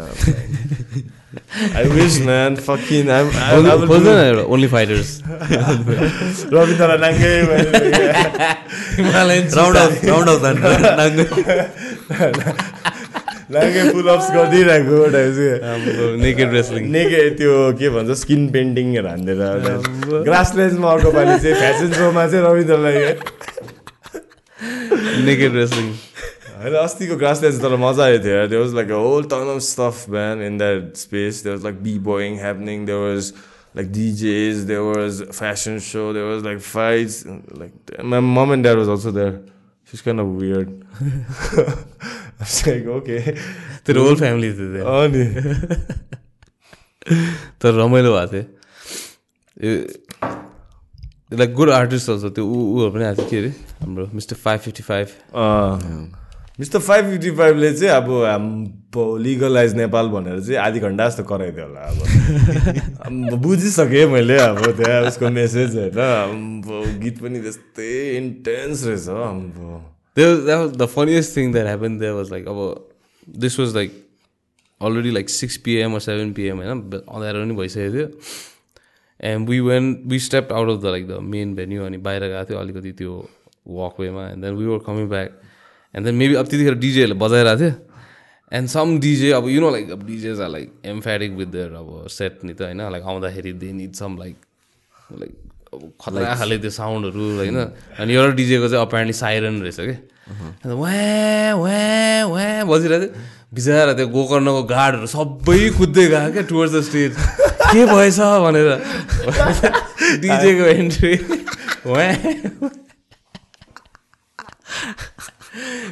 I 1.75 1.83
wish 1.91 2.19
man 2.25 2.55
fucking 2.67 3.11
only 4.47 4.67
fighters 4.75 5.09
Ravindra 6.55 6.97
नाङ्गे 7.03 7.33
round 9.59 9.77
of 9.77 9.91
round 10.05 10.29
of 10.29 10.41
लागे 13.51 13.81
पुलअप्स 13.93 14.27
गरिदिइरहेको 14.35 14.97
नेकेड 16.21 16.49
रेस्लिङ 16.53 16.83
नेके 16.91 17.21
त्यो 17.39 17.53
के 17.79 17.89
भन्छ 17.95 18.17
स्किन 18.19 18.47
पेन्टिङहरू 18.55 19.07
हान्दिएर 19.07 19.41
ग्रास 20.27 20.49
लेन्समा 20.57 20.91
अर्को 20.91 21.11
पालि 21.17 21.35
चाहिँ 21.39 21.55
फेसन 21.61 21.89
सोमा 21.93 22.27
चाहिँ 22.27 22.43
रविन्द्रलाई 22.45 22.95
नेकेड 25.29 25.55
रेस्लिङ 25.61 25.87
होइन 26.61 26.75
अस्तिको 26.83 27.15
ग्रास 27.23 27.43
लेन्स 27.43 27.57
तर 27.61 27.75
मजा 27.87 28.03
आएको 28.03 28.23
थियो। 28.23 28.45
There 28.53 28.61
was 28.61 28.73
like 28.75 28.89
a 28.91 29.01
whole 29.07 29.23
ton 29.33 29.47
of 29.55 29.61
stuff 29.71 30.05
ban 30.15 30.41
in 30.43 30.57
that 30.57 30.95
space 31.07 31.43
there 31.43 31.55
was 31.55 31.63
like 31.65 31.77
B 31.89 31.97
boying 32.13 32.39
happening 32.45 32.85
there 32.85 33.01
was 33.09 33.33
like 33.77 33.87
DJs, 33.95 34.59
there 34.67 34.83
was 34.87 35.17
a 35.23 35.33
fashion 35.37 35.79
show, 35.85 36.03
there 36.17 36.27
was 36.27 36.43
like 36.43 36.59
fights. 36.65 37.15
Like 37.61 37.73
my 38.11 38.21
mom 38.27 38.53
and 38.55 38.63
dad 38.63 38.77
was 38.81 38.91
also 38.93 39.11
there. 39.17 39.33
She's 39.87 40.01
kind 40.01 40.19
of 40.19 40.27
weird. 40.27 40.85
I 41.01 42.39
was 42.39 42.67
like, 42.67 42.85
okay. 42.85 43.37
तेरो 43.85 44.03
whole 44.03 44.15
family 44.19 44.51
थियो 44.53 44.67
त्यहाँ 44.73 45.01
अँ 45.01 45.07
नि 45.13 45.23
तर 47.61 47.73
रमाइलो 47.73 48.13
भएको 48.17 48.31
थियो 48.33 49.75
like 51.37 51.53
good 51.53 51.69
आर्टिस्टहरू 51.69 52.19
छ 52.19 52.33
त्यो 52.33 52.45
ऊ 52.45 52.57
ऊहरू 52.73 52.91
पनि 52.91 53.03
आएको 53.05 53.21
थियो 53.21 53.29
के 53.29 53.37
अरे 53.37 53.51
हाम्रो 53.81 54.05
mister 54.13 54.35
five 54.41 54.59
fifty 54.59 54.83
five 54.83 55.07
mister 56.59 56.79
five 56.79 57.09
fifty 57.11 57.31
फाइभले 57.37 57.73
चाहिँ 57.73 57.93
अब 57.95 58.09
हाम्रो 58.25 58.47
लिगलाइज 59.23 59.75
नेपाल 59.75 60.07
भनेर 60.09 60.39
चाहिँ 60.39 60.59
आधी 60.59 60.79
घन्टा 60.79 61.07
जस्तो 61.09 61.23
कराइदियो 61.31 61.65
होला 61.65 61.81
अब। 61.81 63.39
बुझिसकेँ 63.43 64.05
मैले 64.13 64.37
अब 64.37 64.59
त्यहाँ 64.77 65.01
उसको 65.07 65.29
मेसेज 65.29 65.75
होइन। 65.75 65.99
गीत 67.03 67.21
पनि 67.21 67.41
त्यस्तै 67.41 67.91
इन्टेन्स 68.17 68.85
रहेछ 68.85 69.05
त्यो 70.17 70.27
the 70.79 70.85
funniest 70.95 71.35
thing 71.37 71.51
that 71.53 71.67
happen 71.67 71.97
that 71.99 72.13
was 72.15 72.31
like 72.31 72.47
अब 72.47 72.59
this 73.45 73.59
was 73.59 73.75
like 73.75 73.89
already 74.81 75.11
like 75.11 75.29
six 75.29 75.57
PM 75.65 75.97
seven 75.99 76.33
PM 76.33 76.57
होइन 76.57 76.71
अँध्यारो 76.71 77.37
पनि 77.43 77.55
भइसकेको 77.55 77.93
थियो। 77.95 78.07
And 79.19 79.49
we 79.49 79.59
when 79.59 79.85
we 80.07 80.19
step 80.19 80.53
out 80.53 80.69
of 80.69 80.81
the 80.83 80.85
like 80.85 81.07
the 81.07 81.19
main 81.33 81.55
venue 81.55 81.83
अनि 81.85 81.97
बाहिर 82.05 82.23
गएको 82.23 82.43
थियो 82.49 82.59
अलिकति 82.59 82.91
त्यो 82.99 83.13
वकवेमा 83.67 84.23
and 84.29 84.43
then 84.45 84.53
we 84.55 84.65
were 84.65 84.79
coming 84.87 85.07
back 85.09 85.29
and 85.95 86.05
then 86.05 86.15
maybe 86.15 86.35
अब 86.35 86.45
त्यतिखेर 86.45 86.75
डिजेहरूले 86.85 87.17
बजाइरहेको 87.19 87.59
थियो। 87.61 87.73
एन्ड 88.51 88.69
सम 88.69 88.99
डिजे 88.99 89.31
अब 89.31 89.47
यु 89.49 89.61
नो 89.61 89.69
लाइक 89.71 89.89
अब 89.91 90.05
DJs 90.07 90.41
are 90.41 90.49
like 90.49 90.71
emphatic 90.85 91.31
with 91.37 91.47
their 91.47 91.73
अब 91.73 92.07
सेट 92.09 92.43
नि 92.43 92.53
त 92.53 92.61
होइन? 92.61 92.81
लाइक 92.91 93.03
आउँदाखेरि 93.03 93.53
they 93.53 93.71
need 93.73 93.93
some 93.93 94.17
like 94.17 94.35
like 95.19 95.33
अब 95.73 95.91
खतरा 96.01 96.35
खाले 96.35 96.57
त्यो 96.57 96.69
साउन्डहरू 96.71 97.23
होइन? 97.37 97.57
अनि 97.99 98.13
एउटा 98.13 98.33
डिजेको 98.35 98.67
चाहिँ 98.69 98.85
अपेरेन्टली 98.85 99.13
साइरन 99.13 99.61
रहेछ 99.61 99.79
कि? 99.79 99.97
व्या 100.65 101.55
व्या 101.55 102.25
व्या 102.27 102.63
बजिरहेको 102.65 103.05
थियो। 103.05 103.33
बिचरा 103.55 103.93
त्यो 103.93 104.07
गोकर्णको 104.13 104.61
गार्डहरू 104.69 105.07
सबै 105.07 105.69
कुद्दै 105.77 106.05
गयो 106.07 106.31
क्या 106.31 106.43
टुवर्ड्स 106.49 106.73
द 106.75 106.81
स्टेज 106.85 107.11
के 107.71 107.85
भएछ 107.85 108.19
भनेर। 108.45 108.69
डिजेको 110.21 110.65
एन्ट्री 110.69 111.13
व्या 111.85 112.09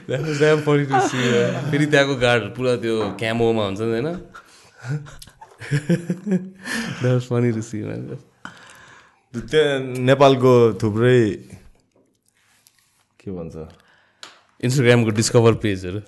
That 0.07 0.21
was 0.21 0.39
damn 0.39 0.61
funny 0.61 0.85
to 0.85 1.01
see, 1.07 1.31
man. 1.31 1.71
फेरि 1.71 1.85
त्यहाँको 1.91 2.15
गार्ड 2.19 2.43
पुरा 2.55 2.75
त्यो 2.83 2.95
क्यामोमा 3.19 3.63
हुन्छ 3.65 3.81
नि 3.81 3.85
होइन? 3.91 4.07
That 5.71 7.03
was 7.03 7.21
funny 7.29 7.51
to 7.55 7.61
see 7.67 7.77
man 7.83 8.01
त्यहाँ 9.33 9.79
नेपालको 10.09 10.53
थुप्रै 10.81 11.21
के 13.23 13.29
भन्छ? 13.31 13.55
इन्स्टाग्रामको 14.63 15.11
डिस्कभर 15.19 15.53
पेजहरू 15.63 15.99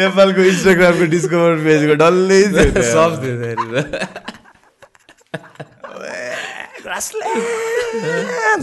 नेपालको 0.00 0.40
इन्स्टाग्रामको 0.52 1.04
डिस्कभर 1.16 1.52
पेजको 1.64 1.94
डल्लै। 2.04 2.40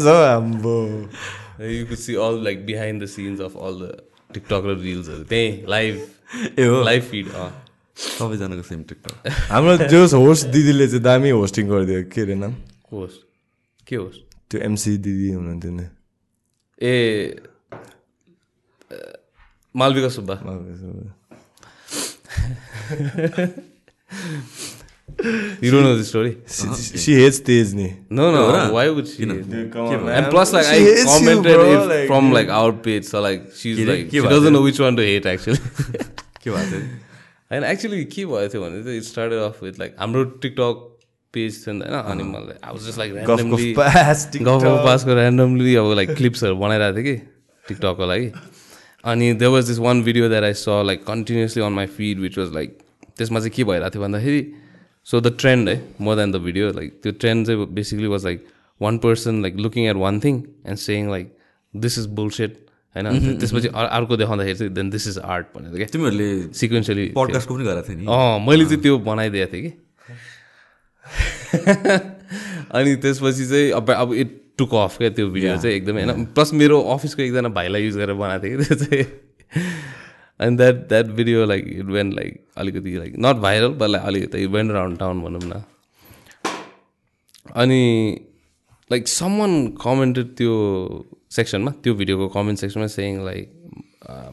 सब 0.05 0.17
आम्बो 0.29 0.77
you 1.59 1.85
could 1.87 1.97
see 1.97 2.15
all 2.15 2.43
like 2.43 2.65
behind 2.65 3.03
the 3.03 3.05
scenes 3.07 3.41
of 3.41 3.57
all 3.57 3.79
the 3.81 4.01
TikTok 4.33 4.63
र 4.65 4.77
रिल्सहरू 4.81 5.23
त्यहीँ 5.23 5.65
लाइभ 5.69 6.07
ए 6.59 6.65
हो 6.65 6.83
लाइभ 6.83 7.03
फिड 7.03 7.31
अँ 7.33 7.49
सबैजनाको 7.97 8.61
सेम 8.63 8.83
टिकटक 8.83 9.27
हाम्रो 9.51 9.77
जो 9.93 10.07
होस्ट 10.17 10.47
दिदीले 10.47 10.87
चाहिँ 10.87 11.03
दामी 11.03 11.29
होस्टिङ 11.29 11.67
गरिदियो 11.69 12.03
के 12.13 12.21
अरे 12.21 12.35
नाम? 12.35 12.55
होस् 12.91 13.17
के 13.87 13.95
होस् 13.95 14.17
त्यो 14.51 14.61
एमसी 14.61 14.97
दिदी 14.97 15.31
हुनुहुन्थ्यो 15.31 15.71
नि। 15.71 15.87
ए 16.81 17.35
Malvika 19.75 20.09
Subba. 20.09 20.35
You 25.61 25.71
don't 25.71 25.83
know 25.83 25.95
the 25.97 26.03
story? 26.07 26.31
She 26.47 27.13
has 27.15 27.39
तेज 27.45 27.73
नि 27.75 27.85
No, 28.17 28.25
no. 28.31 28.41
Ora. 28.47 28.63
Why 28.73 28.89
would 28.89 29.07
she? 29.11 29.23
And 29.23 29.53
And 30.15 30.27
plus, 30.33 30.51
like, 30.53 30.67
I 30.73 30.79
commented 31.05 31.61
it 31.75 32.07
from 32.07 32.31
like 32.31 32.49
our 32.49 32.73
page, 32.87 33.05
so 33.05 33.21
like 33.21 33.47
she's 33.61 33.77
के 33.77 33.85
रे? 33.85 33.95
like 33.95 34.11
she 34.11 34.19
doesn't 34.21 34.43
थियो? 34.43 34.51
know 34.57 34.61
which 34.67 34.79
one 34.85 34.99
to 34.99 35.05
hate 35.11 35.25
actually. 35.33 35.61
के 36.43 36.51
भएको 36.51 36.65
थियो 36.71 36.81
and 37.57 37.65
actually 37.71 38.03
के 38.17 38.25
भएको 38.25 38.51
थियो 38.53 38.61
भने 38.65 38.83
चाहिँ 38.83 38.99
it 39.01 39.07
started 39.09 39.41
off 39.47 39.63
with 39.67 39.79
like 39.83 39.95
हाम्रो 40.03 40.23
टिकटक 40.45 40.83
पेज 41.33 41.63
थियो 41.65 41.73
नि 41.79 41.85
त 41.85 41.89
होइन 41.89 42.11
अनि 42.13 42.23
मलाई 42.35 42.59
I 42.69 42.75
was 42.77 42.85
just 42.89 43.01
like 43.03 43.15
गफ 43.31 43.41
randomly 43.41 43.71
गफ 43.73 43.81
पास 43.81 44.27
गफ 44.37 44.85
पासको 44.85 45.17
ऱ्यान्डमली 45.17 45.75
अब 45.83 45.91
लाइक 46.01 46.15
क्लिप्सहरू 46.21 46.55
बनाइरहेको 46.65 46.97
थिएँ 46.97 47.05
कि 47.07 47.15
टिकटकको 47.71 48.05
लागि 48.13 48.31
अनि 49.13 49.33
there 49.41 49.51
was 49.57 49.67
this 49.73 49.79
one 49.87 50.03
video 50.11 50.29
that 50.29 50.43
I 50.43 50.53
saw 50.61 50.79
like 50.91 51.03
continuously 51.09 51.63
on 51.63 51.73
my 51.81 51.85
feed 51.97 52.19
which 52.27 52.37
was 52.37 52.53
like 52.61 52.77
त्यसमा 53.17 53.39
चाहिँ 53.39 53.51
के 53.57 53.63
भइरहेको 53.71 53.93
थियो 53.95 54.03
भन्दाखेरि 54.07 54.41
सो 55.07 55.19
द 55.21 55.35
ट्रेन्ड 55.39 55.69
है 55.69 55.75
more 56.01 56.15
than 56.15 56.31
the 56.31 56.35
video 56.43 56.71
like 56.73 56.99
त्यो 57.03 57.11
ट्रेन्ड 57.15 57.47
चाहिँ 57.47 57.65
basically 57.73 58.07
was 58.07 58.25
like 58.25 58.45
one 58.81 58.97
person 58.97 59.41
like 59.41 59.57
looking 59.57 59.85
at 59.87 59.95
one 59.95 60.19
thing 60.19 60.41
and 60.65 60.77
saying 60.79 61.09
like 61.11 61.35
this 61.73 61.97
is 61.99 62.05
bullshit 62.15 62.57
होइन 62.95 63.37
त्यसपछि 63.39 63.67
अर्को 63.75 64.17
देखाउँदाखेरि 64.17 64.57
चाहिँ 64.57 64.73
देन 64.73 64.89
दिस 64.89 65.07
इज 65.07 65.17
आर्ट 65.25 65.47
भनेर 65.55 65.75
क्या 65.75 65.87
तिमीहरूले 65.91 66.29
सिक्वेन्सली 66.53 67.07
पडकास्टको 67.15 67.55
पनि 67.55 67.65
गरेको 67.65 67.87
थियो 67.89 67.99
नि 67.99 68.05
अँ 68.07 68.45
मैले 68.47 68.65
चाहिँ 68.65 68.81
त्यो 68.81 68.97
बनाइदिएको 69.05 69.53
थिएँ 69.53 69.63
कि 69.63 69.71
अनि 72.71 72.95
त्यसपछि 72.97 73.45
चाहिँ 73.45 73.71
अब 73.73 73.91
अब 73.91 74.13
इट 74.15 74.35
टुक 74.57 74.73
अफ 74.75 74.97
क्या 74.97 75.09
त्यो 75.11 75.29
भिडियो 75.29 75.57
चाहिँ 75.57 75.75
एकदमै 75.75 76.03
होइन 76.03 76.25
प्लस 76.33 76.53
मेरो 76.55 76.81
अफिसको 76.91 77.21
एकजना 77.21 77.49
भाइलाई 77.55 77.83
युज 77.83 77.97
गरेर 77.97 78.15
बनाएको 78.17 78.43
थिएँ 78.43 78.57
कि 78.57 78.63
त्यो 78.65 78.85
चाहिँ 78.85 79.03
and 80.39 80.57
that 80.57 80.87
that 80.89 81.05
video 81.15 81.45
like 81.45 81.67
it 81.69 81.85
went 81.87 82.11
like 82.13 82.39
अलिकति 82.57 82.97
like 82.97 83.13
not 83.19 83.35
viral 83.41 83.73
but 83.73 83.89
like 83.89 84.03
अलिकति 84.03 84.45
वेन 84.47 84.69
अराउन्ड 84.69 84.99
टाउन 84.99 85.21
भनौँ 85.21 85.41
न 85.43 85.63
अनि 87.55 87.83
लाइक 88.89 89.07
समन 89.07 89.55
कमेन्टेड 89.81 90.35
त्यो 90.37 90.53
सेक्सनमा 91.31 91.71
त्यो 91.83 91.93
भिडियोको 91.95 92.27
कमेन्ट 92.29 92.59
सेक्सनमा 92.59 92.87
सेङ 92.93 93.23
लाइक 93.25 93.53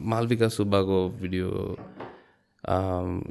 मालविका 0.03 0.47
सुब्बाको 0.49 1.07
video 1.21 1.49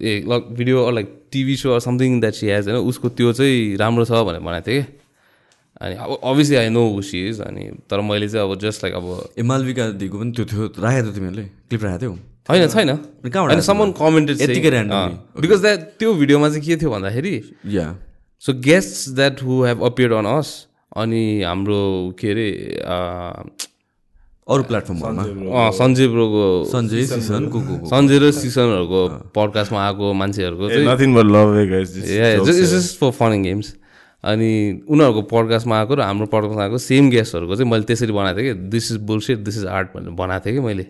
A 0.03 0.23
like 0.27 0.49
video 0.53 0.91
like 0.91 1.15
TV 1.33 1.57
show 1.57 1.79
something 1.81 2.21
that 2.21 2.35
she 2.35 2.47
has 2.49 2.69
होइन 2.69 2.87
उसको 2.89 3.09
त्यो 3.13 3.33
चाहिँ 3.33 3.77
राम्रो 3.77 4.05
छ 4.05 4.25
भनेर 4.25 4.41
भनेको 4.41 4.67
थिएँ 4.67 4.83
कि 4.83 4.93
अनि 5.81 5.95
अब 5.97 6.21
obviously 6.25 6.57
I 6.57 6.69
know 6.71 6.85
she 7.03 7.27
is 7.29 7.41
अनि 7.43 7.71
तर 7.91 8.01
मैले 8.03 8.29
चाहिँ 8.29 8.49
अब 8.49 8.59
जस्ट 8.61 8.85
लाइक 8.85 8.95
अब 8.95 9.09
ए 9.39 9.43
मालविका 9.45 9.89
दिदीको 9.91 10.19
पनि 10.19 10.33
त्यो 10.33 10.45
थियो 10.45 10.67
राखेको 10.79 11.03
थियो 11.03 11.15
तिमीहरूले 11.15 11.45
क्लिप 11.45 11.85
राखेको 11.85 12.01
थियौ 12.07 12.34
होइन 12.49 12.67
छैन। 12.69 12.89
होइन 12.91 13.61
समन 13.63 13.93
कमेन्टेड. 13.99 14.37
बिकज 15.41 15.61
द्याट 15.63 15.81
त्यो 15.99 16.15
भिडियोमा 16.15 16.49
चाहिँ 16.49 16.63
के 16.63 16.77
थियो 16.77 16.91
भन्दाखेरि 16.91 17.35
yeah 17.75 17.87
so 18.43 18.53
guests 18.61 19.15
that 19.17 19.43
who 19.43 19.63
have 19.65 19.85
appeared 19.85 20.13
on 20.15 20.27
us 20.39 20.51
अनि 20.97 21.23
हाम्रो 21.43 21.81
के 22.19 22.31
अरे 22.31 22.49
अरू 24.47 24.63
प्लेटफर्महरूमा 24.63 25.23
अँ, 25.59 25.71
सञ्जय 25.73 26.07
ब्रोको 26.09 26.43
सञ्जय 26.71 27.05
सञ्जय 27.89 28.19
र 28.19 28.31
सिसनहरूको 28.33 29.01
पडकास्टमा 29.35 29.81
आएको 29.87 30.13
मान्छेहरूको 30.13 30.69
चाहिँ 30.69 30.87
nothing 30.89 31.15
but 31.15 31.27
love 31.27 31.49
guys 31.71 31.97
it's 31.97 32.73
just 32.73 32.99
for 33.01 33.11
fun 33.21 33.43
games 33.43 33.73
अनि 34.25 34.51
उनीहरूको 34.87 35.23
पडकास्टमा 35.33 35.79
आएको 35.79 35.95
र 35.95 36.01
हाम्रो 36.03 36.27
पडकास्टमा 36.27 36.63
आएको 36.65 36.79
सेम 36.81 37.09
गेस्टहरूको 37.11 37.57
चाहिँ 37.57 37.71
मैले 37.71 37.85
त्यसरी 37.85 38.13
बनाएको 38.13 38.41
थिएँ 38.41 38.53
कि 38.55 38.61
this 38.69 38.93
is 38.93 38.99
bullshit 39.09 39.39
this 39.49 39.57
is 39.59 39.67
art 39.79 39.89
भनेर 39.97 40.11
बनाएको 40.21 40.45
थिएँ 40.47 40.55
कि 40.55 40.67
मैले। 40.67 40.87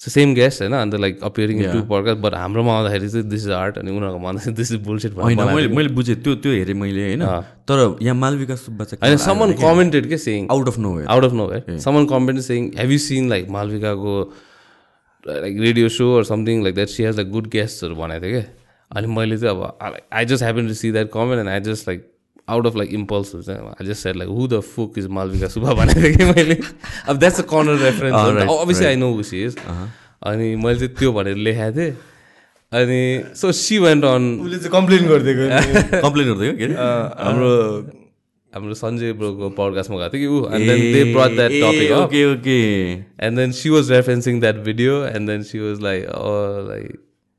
सेम 0.00 0.34
गेस्ट 0.34 0.60
होइन 0.62 0.72
अन्त 0.72 0.94
like 0.94 1.22
appearing 1.24 1.62
to 1.62 1.80
podcast 1.84 2.20
but 2.20 2.34
हाम्रोमा 2.34 2.74
आउँदाखेरि 2.74 3.08
चाहिँ 3.08 3.24
दिस 3.28 3.44
इज 3.44 3.50
आर्ट 3.52 3.78
अनि 3.78 3.90
उनीहरूको 3.90 4.18
भन्दा 4.18 4.42
चाहिँ 4.42 4.54
दिस 4.56 4.70
इज 4.72 4.80
बुलसेट 4.82 5.14
होइन 5.14 5.40
मैले 5.44 5.68
मैले 5.68 5.88
बुझेँ 5.92 6.16
त्यो 6.18 6.34
त्यो 6.36 6.52
हेरेँ 6.52 6.74
मैले 6.74 7.06
होइन 7.06 7.24
तर 7.68 7.82
यहाँ 8.02 8.14
मालविका 8.16 8.56
सुब्बा 8.56 8.84
होइन 8.84 9.16
चाहिँ 9.16 9.16
समन 9.18 9.52
कमेन्टेड 9.58 10.08
के 10.08 10.18
saying 10.18 10.46
out 10.50 10.68
of 10.68 10.78
no 10.78 10.92
out 11.06 11.24
of 11.24 11.32
nowhere 11.46 11.78
someone 11.80 12.06
comment 12.06 12.40
saying 12.42 12.70
have 12.78 12.90
you 12.90 12.98
seen 12.98 13.28
like 13.28 13.48
मालविकाको 13.50 14.14
like 15.26 15.60
radio 15.60 15.88
show 15.88 16.14
or 16.16 16.24
something 16.24 16.62
like 16.62 16.74
that 16.74 16.88
she 16.88 17.02
has 17.02 17.16
like 17.16 17.30
good 17.30 17.48
गेस्टहरू 17.50 17.94
भनेको 17.94 18.26
थिएँ 18.26 18.32
क्या 18.32 18.44
अनि 18.90 19.14
मैले 19.14 19.38
चाहिँ 19.38 19.56
अब 19.56 19.98
I 20.12 20.24
just 20.26 20.44
happen 20.44 20.68
to 20.68 20.74
see 20.74 20.92
that 20.92 21.10
comment 21.12 21.40
and 21.40 21.48
I 21.48 21.60
just 21.66 21.88
like 21.88 22.06
out 22.54 22.66
of 22.66 22.76
like 22.76 22.92
इम्पल्सहरू 23.00 23.42
चाहिँ 23.42 23.68
I 23.80 23.86
just 23.86 24.02
said 24.02 24.16
like 24.16 24.30
who 24.38 24.46
the 24.48 24.60
fuck 24.74 24.98
is 24.98 25.06
Malvika 25.18 25.48
Subba 25.54 25.74
भनेको 25.80 26.00
थिएँ 26.02 26.14
कि 26.16 26.24
मैले 26.32 26.58
अब 27.08 27.18
that's 27.18 27.40
a 27.40 27.44
corner 27.54 27.78
reference 27.84 28.48
obviously 28.60 28.86
I 28.86 28.96
know 29.04 29.12
who 29.14 29.22
she 29.30 29.42
is 29.44 29.56
अनि 29.68 30.54
मैले 30.64 30.78
चाहिँ 30.78 30.94
त्यो 30.98 31.12
भनेर 31.12 31.36
लेखाएको 31.48 31.78
थिएँ. 31.80 31.96
अनि 32.72 33.00
सो 33.40 33.52
सी 33.58 33.78
वेन्ट 33.78 34.04
अन 34.04 34.24
उसले 34.44 34.56
चाहिँ 34.58 34.70
कम्प्लेन 34.72 35.06
गरिदिएको। 35.08 36.00
कम्प्लेन 36.02 36.26
गर्दै 36.32 36.52
के 36.58 36.64
अरे 36.64 36.74
अँ, 36.74 37.24
हाम्रो 37.24 37.52
हाम्रो 38.52 38.74
सञ्जय 38.80 39.12
ब्रोको 39.20 39.48
पडकास्टमा 39.60 39.96
गएको 39.98 40.16
थियो 40.16 40.20
कि 40.20 40.26
ऊ 40.26 40.54
and 40.56 40.68
then 40.70 40.80
they 40.92 41.04
brought 41.14 41.36
that 41.36 41.50
topic 41.62 41.90
okay 42.00 42.24
okay 42.32 42.58
And 43.26 43.40
then 43.40 43.52
she 43.60 43.70
was 43.76 43.90
referencing 43.94 44.40
that 44.44 44.58
video, 44.68 44.98
and 45.12 45.28
then 45.32 45.42
she 45.50 45.58
was 45.64 45.80
like, 45.86 46.04
"Oh, 46.18 46.64
like 46.68 46.92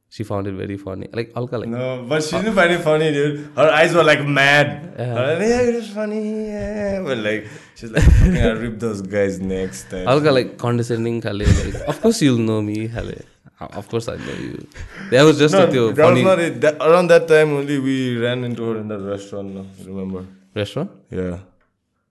she 0.10 0.24
found 0.24 0.47
it 0.47 0.53
very 0.53 0.78
funny. 0.78 1.07
Like 1.14 1.32
Alka, 1.36 1.57
like 1.57 1.70
no, 1.70 2.05
but 2.07 2.24
she 2.24 2.36
didn't 2.38 2.55
find 2.55 2.72
it 2.72 2.82
funny, 2.82 3.12
dude. 3.12 3.51
Her 3.55 3.70
eyes 3.70 3.93
were 3.93 4.03
like 4.03 4.26
mad. 4.26 4.93
Yeah, 4.97 5.39
yeah 5.39 5.62
it 5.62 5.76
was 5.76 5.89
funny. 5.89 6.47
Yeah. 6.47 7.01
But 7.03 7.18
like 7.20 7.47
she's 7.76 7.91
like, 7.91 8.03
I'll 8.43 8.55
rip 8.55 8.80
those 8.80 9.01
guys 9.01 9.39
next 9.39 9.89
time. 9.89 10.07
Alka 10.07 10.32
like 10.32 10.57
condescending, 10.57 11.22
Kale. 11.22 11.45
Like, 11.45 11.88
of 11.88 12.01
course 12.01 12.22
you'll 12.22 12.39
know 12.39 12.62
me, 12.62 12.88
Hale. 12.88 13.22
Of 13.60 13.89
course 13.89 14.07
I 14.07 14.16
know 14.16 14.34
you. 14.39 14.68
That 15.12 15.24
was 15.24 15.38
just 15.38 15.53
no, 15.53 15.66
like 15.66 15.95
funny. 15.95 16.24
Was 16.24 16.24
not 16.24 16.39
it. 16.39 16.62
That, 16.62 16.76
around 16.82 17.07
that 17.07 17.28
time 17.28 17.53
only 17.53 17.78
we 17.78 18.18
ran 18.18 18.43
into 18.45 18.64
her 18.64 18.78
in 18.78 18.88
the 18.88 18.97
restaurant. 18.97 19.53
No, 19.53 19.66
remember? 19.86 20.26
Restaurant? 20.55 20.89
Yeah. 21.12 21.39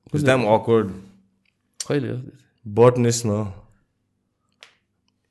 It 0.06 0.12
was 0.12 0.22
damn 0.22 0.44
awkward. 0.44 0.92
Botanist, 2.64 3.24
no. 3.24 3.54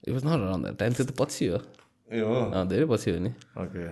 It 0.03 0.11
was 0.11 0.23
not 0.23 0.39
around 0.39 0.63
that 0.63 0.79
time. 0.79 0.89
It's 0.89 0.97
the 0.97 1.13
Patsio. 1.13 1.63
हो 2.11 2.65
धेरै 2.69 2.85
पछि 2.85 3.11
हो 3.11 3.19
नि 3.19 3.31
Okay. 3.57 3.87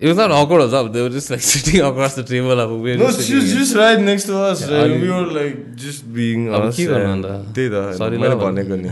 It 0.00 0.06
was 0.06 0.16
not 0.16 0.30
awkward 0.30 0.62
as 0.62 0.70
well. 0.70 0.88
They 0.88 1.02
were 1.02 1.10
just 1.10 1.28
like 1.28 1.40
sitting 1.40 1.80
across 1.80 2.14
the 2.14 2.22
table. 2.22 2.60
अब 2.60 2.70
we 2.82 2.96
No, 2.96 3.10
she 3.10 3.34
was 3.34 3.52
just 3.52 3.74
right 3.74 4.00
next 4.00 4.26
to 4.30 4.36
us. 4.38 4.60
Yeah, 4.62 4.82
right? 4.82 5.00
We 5.04 5.08
were 5.10 5.26
like 5.38 5.56
just 5.74 6.04
being 6.18 6.44
us. 6.54 6.76
त्यही 6.76 7.68
त 7.72 7.96
Sorry 7.98 8.18
मैले। 8.18 8.36
भनेको 8.44 8.76
नि 8.82 8.90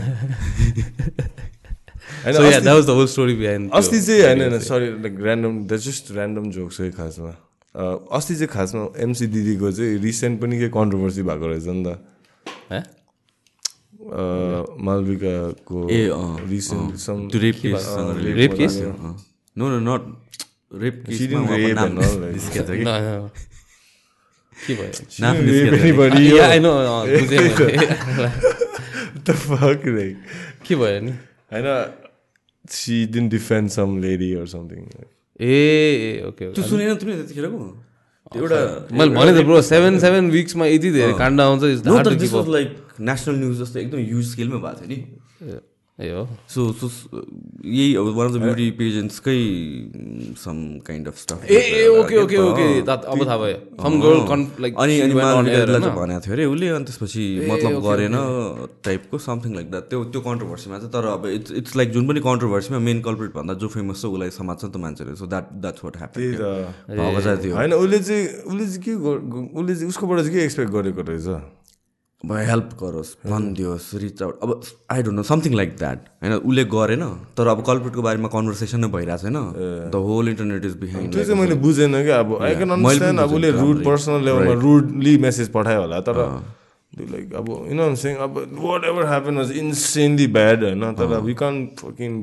So 2.35 2.41
yeah, 2.43 2.59
that 2.59 2.75
was 2.75 2.85
the 2.85 2.95
whole 2.97 3.07
story 3.07 3.35
behind. 3.35 3.71
अस्ति 3.71 3.99
चाहिँ 4.01 4.21
होइन 4.23 4.39
चाहिँ. 4.49 4.59
Sorry 4.67 4.87
like 5.03 5.15
random 5.23 5.53
that 5.67 5.81
just 5.87 6.11
random 6.11 6.51
jokes 6.51 6.79
है 6.81 6.91
खासमा 6.99 7.31
अस्ति 8.19 8.35
चाहिँ 8.35 8.51
खासमा 8.57 8.83
एमसी 9.07 9.27
दिदीको 9.31 9.71
चाहिँ 9.79 9.97
रिसेन्ट 10.03 10.41
पनि 10.41 10.59
के 10.59 10.67
कन्ट्रोभर्सी 10.75 11.21
भएको 11.29 11.47
रहेछ 11.47 11.67
नि 11.71 11.83
त 11.87 12.83
मालविकाको 14.81 15.89
a 15.89 16.09
recent 16.49 17.35
rape? 17.35 17.55
No 19.57 19.59
no 19.69 19.79
not 19.79 20.01
rape 20.73 21.03
कि? 21.07 21.27
भयो? 24.75 25.35
कि? 30.65 30.75
नि? 30.99 31.13
होइन 31.53 31.93
she 32.69 33.05
didn't 33.05 33.29
defend 33.29 33.69
some 33.69 34.01
lady 34.01 34.35
or 34.35 34.45
something 34.45 35.05
ए 35.41 36.23
ओके 36.27 36.51
त्यो 36.51 36.63
सुनेन 36.63 36.95
तिमीले 36.95 37.17
त्यतिखेरको? 37.17 37.57
त्यो 37.57 37.86
एउटा 38.35 38.59
मैले 38.91 39.11
भने 39.15 39.31
त 39.33 39.45
ब्रो 39.45 39.61
सेभेन 39.61 39.99
सेभेन 39.99 40.29
विक्समा 40.31 40.65
यति 40.65 40.89
धेरै 40.91 41.13
काण्ड 41.17 41.41
आउँछ 41.41 41.61
लाइक 42.47 42.69
नेसनल 42.99 43.35
न्युज 43.39 43.55
जस्तो 43.61 43.79
एकदम 43.79 43.97
ह्युज 43.97 44.25
स्केलमा 44.31 44.57
भएको 44.65 44.85
थियो 44.85 44.89
नि। 44.89 45.59
ए 45.99 46.09
हो 46.13 46.23
सो 46.53 46.63
सो 46.79 46.87
यही 47.65 47.95
अब 47.99 48.07
वान 48.15 48.27
अफ 48.27 48.33
द 48.33 48.41
ब्युटी 48.41 48.65
पेजेन्ट्सकै 48.79 49.37
सम 50.41 50.57
काइन्ड 50.89 51.07
अफ 51.07 51.17
स्टफ 51.17 51.45
ए 51.51 51.57
ए 51.77 51.87
ओके 51.93 52.17
ओके 52.23 52.37
ओके 52.41 52.65
अब 52.81 53.23
थाहा 53.25 53.37
भयो 53.37 53.55
सम 53.81 53.99
गर्ल 54.01 54.19
कन् 54.27 54.43
लाइक 54.61 54.77
अनि 54.85 54.99
अनि 55.01 55.13
मालविकालाई 55.13 55.81
चाहिँ? 55.81 55.95
भनेको 55.95 56.21
थियो 56.25 56.33
अरे 56.35 56.45
उसले 56.51 56.69
अनि 56.75 56.85
त्यसपछि 56.91 57.25
मतलब 57.49 57.81
गरेन 57.87 58.15
टाइपको 58.85 59.17
समथिङ 59.25 59.55
लाइक 59.55 59.71
द्याट 59.71 59.89
त्यो 59.89 60.03
त्यो 60.13 60.21
कन्ट्रोभर्सीमा 60.29 60.77
चाहिँ 60.79 60.91
तर 60.93 61.05
अब 61.15 61.25
इट्स 61.33 61.51
इट्स 61.63 61.75
लाइक 61.81 61.91
जुन 61.97 62.07
पनि 62.07 62.19
कन्ट्रोभर्सीमा 62.29 62.79
मेन 62.89 63.01
कल्प्रिट 63.09 63.33
भन्दा 63.35 63.53
जो 63.65 63.73
फेमस 63.77 64.01
छ 64.01 64.13
उसलाई 64.13 64.37
समाज 64.39 64.61
छ 64.61 64.65
नि 64.65 64.71
त 64.71 64.85
मान्छेले 64.87 65.15
so 65.17 65.33
that 65.33 65.53
that's 65.65 65.83
what 65.83 65.97
happen 65.97 67.37
त्यो 67.41 67.55
होइन 67.55 67.73
उसले 67.73 67.99
चाहिँ 67.99 68.25
उसले 68.45 68.65
चाहिँ 68.65 68.83
के 68.85 68.93
उसले 68.95 69.75
चाहिँ 69.75 69.89
उसकोबाट 69.95 70.19
चाहिँ 70.19 70.35
के 70.35 70.43
एक्सपेक्ट 70.45 70.71
गरेको 70.79 71.11
रहेछ 71.11 71.41
हेल्प 72.23 72.69
गरोस् 72.81 73.09
भनिदियोस् 73.25 73.93
रिच 74.01 74.21
आउट 74.23 74.39
अब 74.43 74.61
I 74.91 75.01
don't 75.03 75.15
know 75.15 75.23
something 75.23 75.53
like 75.55 75.75
that 75.77 75.99
होइन 76.23 76.33
उसले 76.33 76.63
गरेन 76.73 77.03
तर 77.37 77.47
अब 77.47 77.61
कल्प्रिटको 77.67 78.01
बारेमा 78.01 78.27
कन्भर्सेसन 78.35 78.79
नै 78.79 78.87
भइरहेको 78.95 79.21
छैन 79.23 79.37
the 79.93 80.01
whole 80.07 80.29
internet 80.29 80.65
is 80.65 80.75
behind 80.81 81.13
त्यो 81.13 81.23
चाहिँ 81.23 81.39
मैले 81.41 81.55
बुझेन 81.65 81.93
कि 82.03 82.09
अब 82.17 82.33
आई 82.41 82.55
क्यान 82.55 82.69
अन्डरस्ट्यान्ड 82.77 83.19
अब 83.19 83.33
उसले 83.37 83.51
रुड। 83.51 83.83
पर्सनल 83.85 84.25
लेभलमा 84.25 84.53
रुडली 84.61 85.17
मेसेज 85.27 85.51
पठायो 85.53 85.81
होला 85.81 85.99
तर 86.09 86.17
लाइक 87.13 87.33
अब 87.41 87.49
यु 87.69 87.75
नो 87.81 87.93
सेङ 88.03 88.15
अब 88.27 88.43
whatever 88.91 89.05
happen 89.13 89.37
was 89.37 89.51
insanely 89.63 90.27
bad 90.41 90.63
होइन। 90.63 90.93
तर 90.99 91.17
you 91.29 91.35
can 91.45 91.65
fucking 91.85 92.21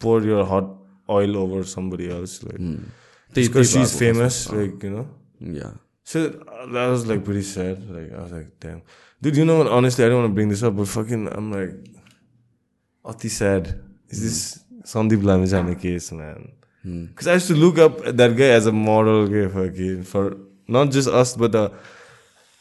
pour 0.00 0.26
your 0.32 0.44
hot 0.54 0.74
oil 1.14 1.34
over 1.40 1.58
somebody 1.70 2.06
else 2.12 2.32
like 2.44 2.56
त्यही- 2.60 3.42
because 3.48 3.68
she's 3.72 3.90
famous 3.98 4.38
like 4.52 4.86
you 4.86 4.88
know? 4.94 5.04
Yeah 5.58 5.68
so 6.12 6.22
that 6.76 6.86
was 6.92 7.04
like 7.10 7.20
pretty 7.28 7.42
sad 7.50 7.84
like 7.96 8.08
I 8.14 8.22
was 8.22 8.32
like 8.36 8.48
damn 8.64 8.80
dude 9.20 9.36
you 9.36 9.44
know 9.44 9.58
what? 9.58 9.68
Honestly 9.68 10.04
I 10.04 10.08
don't 10.08 10.20
want 10.20 10.30
to 10.30 10.34
bring 10.34 10.48
this 10.48 10.62
up 10.62 10.76
but 10.76 10.88
fucking 10.88 11.28
I'm 11.32 11.52
like 11.52 11.74
Ati 13.04 13.28
sad 13.28 13.80
is 14.08 14.22
this 14.22 14.64
Sandeep 14.84 15.22
Lamijane 15.22 15.80
case 15.80 16.12
man? 16.12 16.52
Because 16.84 17.26
I 17.26 17.34
used 17.34 17.48
to 17.48 17.54
look 17.54 17.78
up 17.78 18.04
that 18.04 18.36
guy 18.36 18.50
as 18.50 18.66
a 18.66 18.72
model 18.72 19.22
okay, 19.22 19.52
fucking 19.52 20.04
for 20.04 20.36
not 20.68 20.90
just 20.90 21.08
us 21.08 21.36
but 21.36 21.52
the 21.52 21.72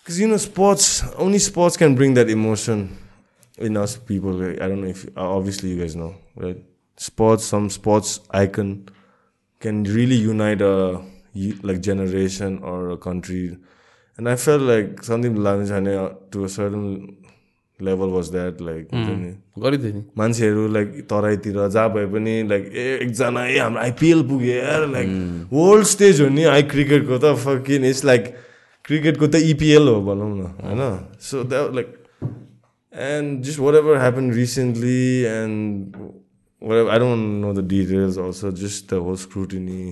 because 0.01 0.19
you 0.19 0.27
know 0.27 0.37
sports 0.37 1.03
only 1.17 1.39
sports 1.39 1.77
can 1.77 1.95
bring 1.95 2.13
that 2.13 2.29
emotion 2.29 2.97
in 3.57 3.77
us 3.77 3.97
people 3.97 4.31
like, 4.33 4.61
I 4.61 4.67
don't 4.67 4.81
know 4.81 4.87
if 4.87 5.05
uh, 5.17 5.29
obviously 5.37 5.69
you 5.69 5.79
guys 5.79 5.95
know 5.95 6.15
right? 6.35 6.57
Sports 6.97 7.43
some 7.43 7.69
sports 7.69 8.19
icon 8.31 8.87
can 9.59 9.83
really 9.83 10.15
unite 10.15 10.61
a 10.61 11.01
like 11.63 11.81
generation 11.81 12.59
or 12.59 12.91
a 12.91 12.97
country 12.97 13.57
and 14.17 14.29
I 14.29 14.35
felt 14.37 14.61
like 14.61 15.03
something 15.03 15.35
Lamijane 15.35 15.93
uh, 16.01 16.09
to 16.31 16.45
a 16.45 16.49
certain 16.49 17.17
level 17.79 18.09
was 18.17 18.29
that 18.31 18.61
like 18.61 18.87
हुन्छ 18.91 19.09
नि, 19.21 19.31
गरिदियो 19.59 19.93
नि। 19.93 20.03
मान्छेहरू 20.17 20.67
like 20.73 20.91
तराईतिर 21.09 21.57
जहाँ 21.67 21.89
भए 21.93 22.05
पनि 22.13 22.35
like 22.49 22.71
a 22.73 22.85
एकजना 23.03 23.45
ए 23.47 23.57
हाम्रो 23.59 23.81
आइपिएल 23.81 24.21
पुग्यो 24.29 24.53
यार 24.55 24.87
लाइक 24.87 25.09
वर्ल्ड 25.51 25.85
स्टेज 25.95 26.21
हो 26.21 26.27
नि 26.37 26.43
आई 26.55 26.63
क्रिकेटको 26.73 27.17
त 27.23 27.35
फकिन 27.43 27.85
इट्स 27.91 28.03
लाइक 28.05 28.33
क्रिकेटको 28.85 29.27
त 29.27 29.43
इपिएल 29.51 29.87
हो 29.87 29.99
भनौँ 30.07 30.31
न 30.37 30.41
होइन? 30.63 30.81
So 31.19 31.43
that 31.51 31.75
like 31.75 31.93
and 32.93 33.43
just 33.43 33.59
whatever 33.75 33.97
happen 33.99 34.31
recently 34.33 35.05
and 35.35 35.95
whatever 36.77 36.91
I 36.91 36.99
don't 36.99 37.41
know 37.45 37.53
the 37.53 37.67
details 37.75 38.17
also 38.25 38.51
just 38.63 38.93
the 38.93 39.03
whole 39.07 39.15
scrutiny 39.27 39.83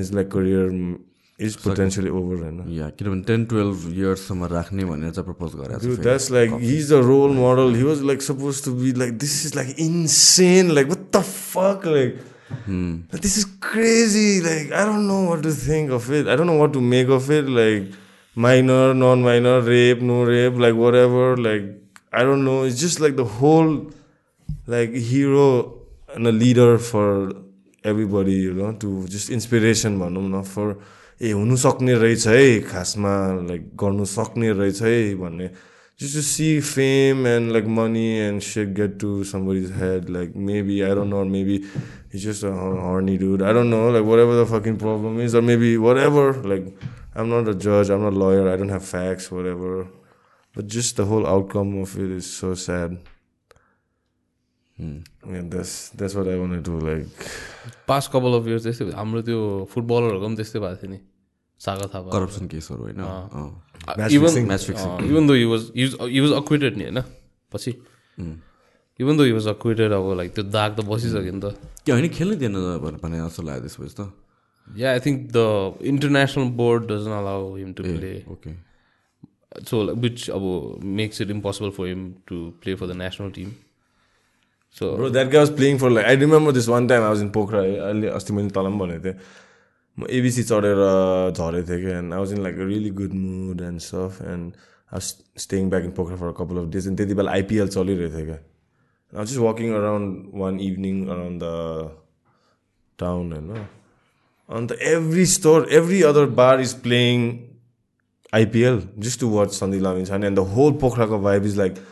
is 0.00 0.14
like 0.14 0.30
career 0.34 0.64
is 1.40 1.56
potentially 1.62 2.10
over 2.18 2.42
होइन 2.42 2.62
yeah 2.72 2.88
किनभने 2.98 3.22
ten 3.28 3.44
twelve 3.46 3.88
इयर्ससम्म 3.92 4.44
राख्ने 4.52 4.84
भनेर 4.84 5.10
चाहिँ 5.16 5.24
प्रपोज 5.24 5.56
गरेको 5.62 5.96
छ 5.96 6.04
that's 6.06 6.30
like 6.36 6.54
he's 6.62 6.92
a 6.98 7.02
role 7.02 7.34
model. 7.40 7.74
He 7.74 7.84
was 7.88 8.00
like 8.10 8.22
supposed 8.22 8.64
to 8.68 8.72
be 8.78 8.92
like 9.02 9.18
this 9.24 9.34
is 9.44 9.54
like 9.58 9.74
insane. 9.88 10.74
Like 10.78 10.88
what 10.94 11.04
the 11.18 11.22
fuck? 11.32 11.84
Like 11.84 12.16
like, 12.68 13.20
this 13.26 13.36
is 13.36 13.44
crazy. 13.60 14.40
Like 14.40 14.72
I 14.72 14.84
don't 14.84 15.06
know 15.06 15.20
what 15.28 15.42
to 15.42 15.52
think 15.52 15.90
of 15.90 16.10
it. 16.10 16.26
I 16.26 16.36
don't 16.36 16.46
know 16.46 16.58
what 16.64 16.72
to 16.72 16.80
make 16.80 17.08
of 17.08 17.30
it. 17.30 17.48
Like 17.48 17.92
minor, 18.34 18.94
non-minor, 18.94 19.60
rape, 19.60 20.00
no 20.00 20.22
rape, 20.24 20.58
like 20.66 20.74
whatever. 20.74 21.36
Like 21.36 21.70
I 22.12 22.22
don't 22.22 22.44
know. 22.44 22.62
It's 22.64 22.80
just 22.80 23.00
like 23.00 23.16
the 23.16 23.24
whole 23.24 23.72
like 24.66 24.92
hero 24.94 25.48
and 26.14 26.26
a 26.26 26.32
leader 26.32 26.78
for 26.78 27.32
everybody, 27.84 28.32
you 28.32 28.54
know, 28.54 28.72
to 28.72 29.06
just 29.06 29.30
inspiration 29.30 29.98
भनौँ 29.98 30.28
न 30.28 30.42
for 30.44 30.76
ए 31.20 31.30
हुनुसक्ने 31.32 31.94
रहेछ 31.94 32.26
है 32.28 32.60
खासमा 32.68 33.12
like 33.48 33.70
गर्नु 33.80 34.04
सक्ने 34.04 34.50
रहेछ 34.52 34.82
है 34.82 35.14
भन्ने। 35.16 35.46
Due 36.00 36.06
to 36.14 36.20
see 36.22 36.48
fame 36.60 37.26
and 37.26 37.52
like 37.52 37.66
money 37.76 38.06
and 38.26 38.42
say 38.42 38.64
get 38.76 38.98
to 39.00 39.12
semi 39.24 39.60
head 39.78 40.10
like 40.16 40.36
maybe 40.36 40.80
I 40.80 40.94
don't 40.94 41.10
know 41.10 41.24
maybe 41.32 41.56
हिजो 42.14 42.32
the 42.32 42.52
horny 42.84 43.16
I 43.16 43.52
don't 43.56 43.70
know 43.70 43.80
like 43.92 44.04
whatever 44.12 44.42
the 44.42 44.46
fucking 44.52 44.76
problem 44.84 45.20
is 45.24 45.36
or 45.36 45.42
maybe 45.50 45.76
whatever 45.88 46.46
like 46.48 46.72
I'm 47.16 47.32
am 47.32 47.40
not 47.40 47.48
a 47.48 47.58
जज 47.66 47.90
I'm 47.90 48.06
a 48.06 48.10
lawyer 48.20 48.48
I 48.48 48.56
don't 48.58 48.72
have 48.72 48.88
facts 48.92 49.32
whatever 49.32 49.82
but 50.56 50.64
just 50.76 51.00
the 51.00 51.06
whole 51.12 51.24
outcome 51.34 51.80
of 51.82 51.96
it 51.98 52.16
is 52.16 52.24
so 52.24 52.54
sad 52.66 52.98
yeah 54.78 55.42
that's 55.48 55.74
that's 55.92 56.14
what 56.14 56.28
I 56.28 56.36
want 56.38 56.52
to 56.52 56.60
do 56.62 56.78
like 56.80 57.06
past 57.88 58.10
couple 58.12 58.32
of 58.38 58.46
years 58.46 58.62
त्यस्तै। 58.64 58.90
हाम्रो 58.92 59.20
त्यो 59.22 59.38
फुटबलरहरूको 59.72 60.26
पनि 60.26 60.36
त्यस्तै 60.36 60.58
भएको 60.60 60.76
थियो 60.82 60.90
नि 60.90 60.98
सागर 61.60 61.86
Thapa 61.94 62.10
corruption 62.12 62.46
केसहरू 62.48 62.82
होइन 62.82 63.00
even. 64.12 64.28
Even 65.06 65.26
though 65.26 65.34
he 65.34 65.44
was 65.52 65.62
he 65.76 66.20
was 66.20 66.32
acquitted 66.32 66.76
नि 66.76 66.84
होइन 66.84 67.00
पछि 67.52 67.70
even 69.00 69.16
though 69.16 69.24
he 69.24 69.32
was 69.32 69.46
acquitted 69.48 69.92
अब 69.92 70.12
लाइक 70.16 70.34
त्यो 70.34 70.44
दाग 70.52 70.70
त 70.76 70.84
बसिसक्यो 70.84 71.32
नि 71.32 71.40
त 71.40 71.56
के 71.86 71.92
होइन 71.92 72.08
खेल्नै 72.12 72.36
दिएन 72.36 72.54
भने- 72.84 73.00
भने 73.02 73.16
जस्तो 73.18 73.42
लाग्यो 73.42 73.62
त्यसपछि 73.66 73.94
त 73.96 74.12
yeah 74.68 74.92
I 74.92 75.00
think 75.00 75.18
the 75.32 75.84
international 75.88 76.48
board 76.56 76.86
doesn't 76.92 77.12
allow 77.16 77.54
him 77.56 77.72
to 77.72 77.82
play 77.88 78.12
okay 78.28 78.50
so 79.64 79.84
which 80.04 80.28
अब 80.30 80.44
makes 81.00 81.20
it 81.22 81.30
impossible 81.32 81.70
for 81.76 81.86
him 81.88 82.02
to 82.26 82.36
play 82.62 82.74
for 82.74 82.86
the 82.86 82.96
national 82.98 83.30
team 83.30 83.52
so 84.76 84.96
Bro, 84.96 85.08
that 85.10 85.30
guy 85.30 85.40
was 85.40 85.50
playing 85.50 85.78
for 85.78 85.90
like 85.90 86.06
I 86.06 86.14
remember 86.14 86.52
this 86.52 86.68
one 86.68 86.86
time 86.88 87.02
I 87.02 87.10
was 87.10 87.20
in 87.22 87.30
Pokhara 87.32 87.60
अहिले 87.90 88.08
अस्ति 88.16 88.32
मैले 88.32 88.50
तल 88.56 88.66
पनि 88.68 88.78
भनेको 88.78 89.02
थिएँ 89.04 89.14
म 89.98 90.06
ABC 90.18 90.42
चढेर 90.50 90.80
झरेको 91.32 91.68
थिएँ 91.68 91.80
कि 91.84 91.90
and 91.90 92.12
I 92.12 92.18
was 92.18 92.32
in 92.32 92.42
like 92.42 92.56
really 92.58 92.90
good 92.98 93.14
mood 93.20 93.60
and 93.68 93.80
stuff 93.80 94.20
and 94.22 94.52
I 94.52 94.92
was 94.92 95.14
staying 95.44 95.70
back 95.70 95.84
in 95.84 95.90
Pokhara 95.96 96.16
for 96.16 96.32
couple 96.40 96.58
of 96.64 96.68
days 96.76 96.88
and 96.88 96.98
त्यति 96.98 97.14
बेला 97.20 97.32
आइपिएल 97.32 97.68
चलिरहेको 97.68 98.16
थियो 98.16 98.26
क्या 98.26 98.36
I 98.36 99.18
was 99.18 99.28
just 99.28 99.40
walking 99.46 99.72
around 99.80 100.38
one 100.42 100.60
evening 100.68 101.06
around 101.06 101.42
the 101.42 101.90
town 102.98 103.32
होइन 103.32 103.66
अन्त 104.48 104.72
every 104.94 105.26
store 105.26 105.68
every 105.80 106.02
other 106.12 106.26
bar 106.42 106.60
is 106.60 106.74
playing 106.82 107.28
IPL 108.32 108.82
just 109.06 109.20
to 109.20 109.30
watch 109.30 109.52
Sandeep 109.54 109.82
Lamichhane 109.82 110.04
छ 110.04 110.24
and 110.24 110.38
the 110.38 110.48
whole 110.56 110.72
पोखराको 110.80 111.18
vibe 111.30 111.46
is 111.46 111.56
like 111.58 111.84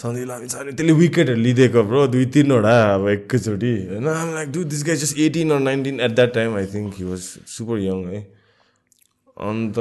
Sandeep 0.00 0.26
Lamichhane 0.28 0.48
छ 0.48 0.64
त्यसले 0.70 0.92
विकेटहरू 0.98 1.42
लिइदिएको 1.46 1.82
bro 1.84 2.06
दुई 2.14 2.26
तिनवटा 2.34 2.74
अब 2.94 3.08
एकैचोटि 3.08 3.72
होइन 3.90 4.08
like 4.34 4.52
do 4.52 4.64
this 4.72 4.84
guy 4.86 4.96
just 5.02 5.18
eighteen 5.26 5.50
or 5.50 5.60
nineteen 5.60 6.00
at 6.00 6.14
that 6.14 6.34
time 6.34 6.56
I 6.56 6.66
think 6.74 6.94
he 6.98 7.04
was 7.04 7.28
super 7.56 7.78
young 7.80 8.04
है 8.08 8.22
अन्त 9.36 9.76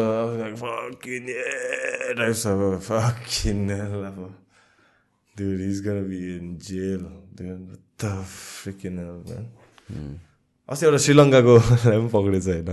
फकिन 0.59 1.25
टाइप्स 2.17 2.45
अब 2.47 2.61
फकिन 2.83 3.69
अब 3.71 4.21
Dude, 5.35 5.59
he's 5.59 5.79
gonna 5.79 6.01
be 6.01 6.35
in 6.35 6.59
jail. 6.59 7.03
Dude, 7.33 7.69
what 7.69 7.79
the 7.97 8.09
freaking 8.29 8.97
hell, 8.97 9.19
man. 9.27 9.45
अस्ति 10.69 10.85
एउटा 10.85 10.97
श्रीलङ्काको 10.97 11.53
पनि 11.83 12.09
पक्रेछ 12.13 12.47
होइन 12.47 12.69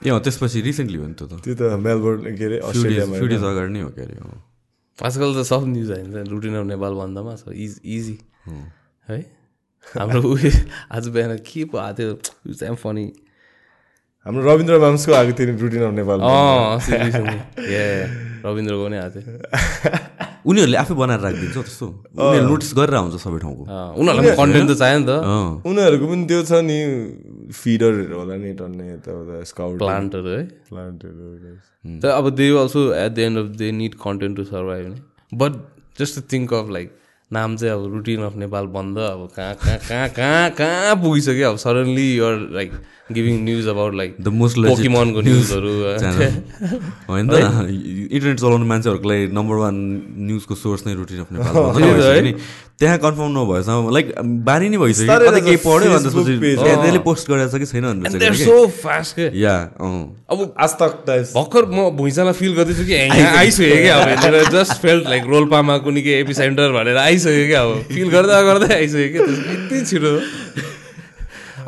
ए 0.00 0.18
त्यसपछि 0.24 0.60
रिसेन्टली 0.60 0.98
हो 0.98 1.06
नि 1.06 1.14
त्यो 1.14 1.26
त 1.28 1.38
त्यो 1.44 1.54
त 1.54 1.78
मेलबोर्न 1.84 2.34
के 2.36 2.44
अरे 2.44 2.58
अस्ट्रेलियामा? 2.70 3.16
अगाडि 3.50 3.72
नै 3.72 3.80
हो 3.80 3.90
क्या 3.90 4.04
अरे। 4.04 4.16
आजकल 4.98 5.34
त 5.34 5.46
सब 5.46 5.64
न्युज 5.68 5.90
आइन्छ 5.92 6.28
रुटिन 6.28 6.54
अफ 6.56 6.66
नेपाल 6.66 6.94
भन्दामा 6.94 7.34
सो 7.36 7.52
इज 7.64 7.80
इजी 7.86 8.18
है 9.08 9.18
हाम्रो 9.86 10.22
उयो 10.26 10.50
आज 10.96 11.08
बिहान 11.14 11.36
के 11.46 11.64
पो 11.70 11.78
आएको 11.78 11.96
थियो 11.98 12.50
इट्स 12.50 12.62
एम 12.62 12.74
फनी 12.82 13.06
हाम्रो 14.26 14.42
रविन्द्र 14.44 14.78
माम्सको 14.78 15.12
आएको 15.14 15.38
थियो 15.38 15.46
नि 15.52 15.58
रुटिन 15.60 15.82
अफ 15.82 15.94
नेपाल 15.94 16.18
रविन्द्रको 18.44 18.84
पनि 18.84 18.96
आएको 18.96 19.20
थियो 19.20 20.16
उनीहरूले 20.46 20.76
आफै 20.82 20.94
बनाएर 20.94 21.20
राखिदिन्छ 21.26 21.56
हौ 21.56 21.62
त्यस्तो। 21.62 21.86
उनीहरूले 21.88 22.46
नोटिस 22.48 22.72
गरेर 22.78 22.94
आउँछ 23.00 23.14
सबै 23.24 23.38
ठाउँको। 23.42 23.62
उनीहरूलाई 23.98 24.36
कन्टेन्ट 24.38 24.68
त 24.70 24.74
चाहियो 24.78 24.98
नि 24.98 25.06
त। 25.08 25.12
उनीहरूको 25.66 26.06
पनि 26.10 26.24
त्यो 26.30 26.40
छ 26.48 26.52
नि 26.68 26.78
फिडरहरू 27.54 28.14
होला 28.18 28.36
नि 28.38 28.50
टन्ने 28.60 28.84
यताउता 28.92 29.34
स्काउट 29.50 29.78
प्लान्टहरू 29.78 30.28
है? 30.28 30.42
प्लान्टहरू 30.68 31.24
तर 32.02 32.10
अब 32.10 32.24
they 32.38 32.46
also 32.62 32.80
at 32.94 33.12
the 33.12 33.18
end 33.26 33.36
of 33.38 33.46
they 33.58 33.66
need 33.72 33.94
content 34.04 34.36
to 34.36 34.44
survive 34.44 34.86
नि। 34.86 34.98
But 35.32 35.52
just 35.98 36.14
think 36.32 36.54
of 36.54 36.70
like 36.76 36.88
नाम 37.30 37.56
चाहिँ 37.56 37.72
अब 37.74 37.92
रुटिन 37.94 38.22
अफ 38.24 38.36
नेपाल 38.42 38.66
बन्द 38.74 38.98
अब 38.98 39.28
कहाँ 39.36 39.54
कहाँ 39.54 39.78
कहाँ 39.88 40.08
कहाँ 40.16 40.50
कहाँ 40.58 40.94
पुगिसक्यो? 41.02 41.50
अब 41.50 41.56
suddenly 41.64 42.06
you're 42.14 42.36
like 42.56 42.72
giving 43.10 43.36
news 43.44 43.66
about 43.68 43.94
like 43.94 44.16
the 44.20 44.28
most 44.38 44.56
पोकिमनको 44.66 45.20
न्युजहरू 45.28 45.72
होइन 47.08 47.28
त? 47.28 47.34
इन्टरनेट 48.12 48.38
चलाउने 48.40 48.66
मान्छेहरूको 48.72 49.08
लागि 49.08 49.26
नम्बर 49.38 49.56
वान 49.64 49.74
न्युजको 50.30 50.54
सोर्स 50.62 50.86
नै 50.86 50.94
रुटिन 50.94 51.20
अफ 51.20 51.32
नेपाल 51.32 52.32
त्यहाँ 52.80 52.98
कन्फर्म 53.02 53.30
नभएसम्म 53.36 53.90
लाइक 53.94 54.12
बानी 54.48 54.68
नै 54.68 54.78
भइसक्यो 54.78 55.18
कतै 55.20 55.40
केही 55.46 55.56
पढ्यो 55.64 55.92
अनि 55.92 56.02
त्यसपछि 56.04 56.34
त्यहाँ 56.40 56.76
त्यसले 56.82 56.98
पोस्ट 57.06 57.30
गरेको 57.30 57.48
छ 57.50 57.60
कि? 57.60 57.66
छैन 57.66 57.84
भनेर 58.02 59.34
या 59.34 59.54
अब 60.30 60.38
आज 60.66 60.72
तक 60.82 60.92
भर्खर 61.34 61.64
म 61.74 61.88
भुइँचालाई 61.98 62.32
फिल 62.40 62.52
गर्दैछु 62.54 62.84
कि 62.86 62.94
आइसक्यो 63.42 63.76
क्या 63.82 63.96
अब 63.98 64.52
जस्ट 64.54 64.80
फेल्ट 64.82 65.08
लाइक 65.08 65.22
रोल्पामा 65.34 65.78
कुनै 65.86 66.02
के 66.02 66.18
एपी 66.20 66.34
सेन्टर 66.40 66.72
भनेर 66.78 66.96
आइसक्यो 67.08 67.46
क्या 67.46 67.62
अब। 67.62 67.82
फिल 67.94 68.08
गर्दा 68.10 68.40
गर्दै 68.48 68.74
आइसक्यो 68.74 69.08
क्या 69.14 69.22
यति 69.26 69.84
छिटो। 69.90 70.12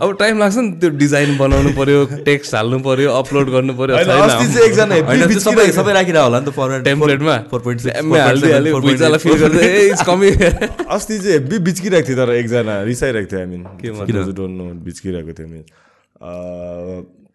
अब 0.04 0.12
टाइम 0.20 0.38
लाग्छ 0.38 0.56
नि 0.56 0.70
त्यो 0.80 0.90
डिजाइन 1.00 1.36
बनाउनु 1.38 1.70
पर्यो 1.78 2.04
टेक्स्ट 2.28 2.54
हाल्नु 2.54 2.78
पर्यो 2.86 3.10
अपलोड 3.20 3.50
गर्नु 3.54 3.74
पर्यो 3.80 3.96
अस्ति 3.96 4.46
चाहिँ 4.54 5.02
बिच्किरहेको 5.10 5.40
सबै 5.46 5.66
सबै 5.78 5.92
राखिरह 5.98 6.22
होला 6.26 6.40
नि 6.40 6.46
त 6.46 6.54
फर्मेट 6.58 6.84
टेम्प्लेटमा 6.84 7.36
फोर 7.50 7.60
पोइन्ट 7.66 7.86
हालिदिइहाल्यो 8.16 8.80
भुइँचालाई 8.86 9.18
फिल 9.24 9.36
गर्दै 9.42 9.66
ए 9.68 9.86
इट्स 9.90 10.02
कमिङ 10.08 10.32
अस्ति 10.96 11.18
चाहिँ 11.18 11.32
हेब्बी 11.32 11.58
बिच्किरहेको 11.68 12.08
थियो 12.08 12.16
तर 12.22 12.32
एकजना 12.40 12.74
रिसाइरहेको 12.90 13.30
थियो 13.32 13.40
आई 13.40 13.46
मिन 13.52 13.62
किन? 13.80 13.92
डोन्ट 14.40 14.54
नो 14.60 14.68
बिच्किरहेको 14.88 15.32
थियो 15.40 15.48
मिन 15.52 15.62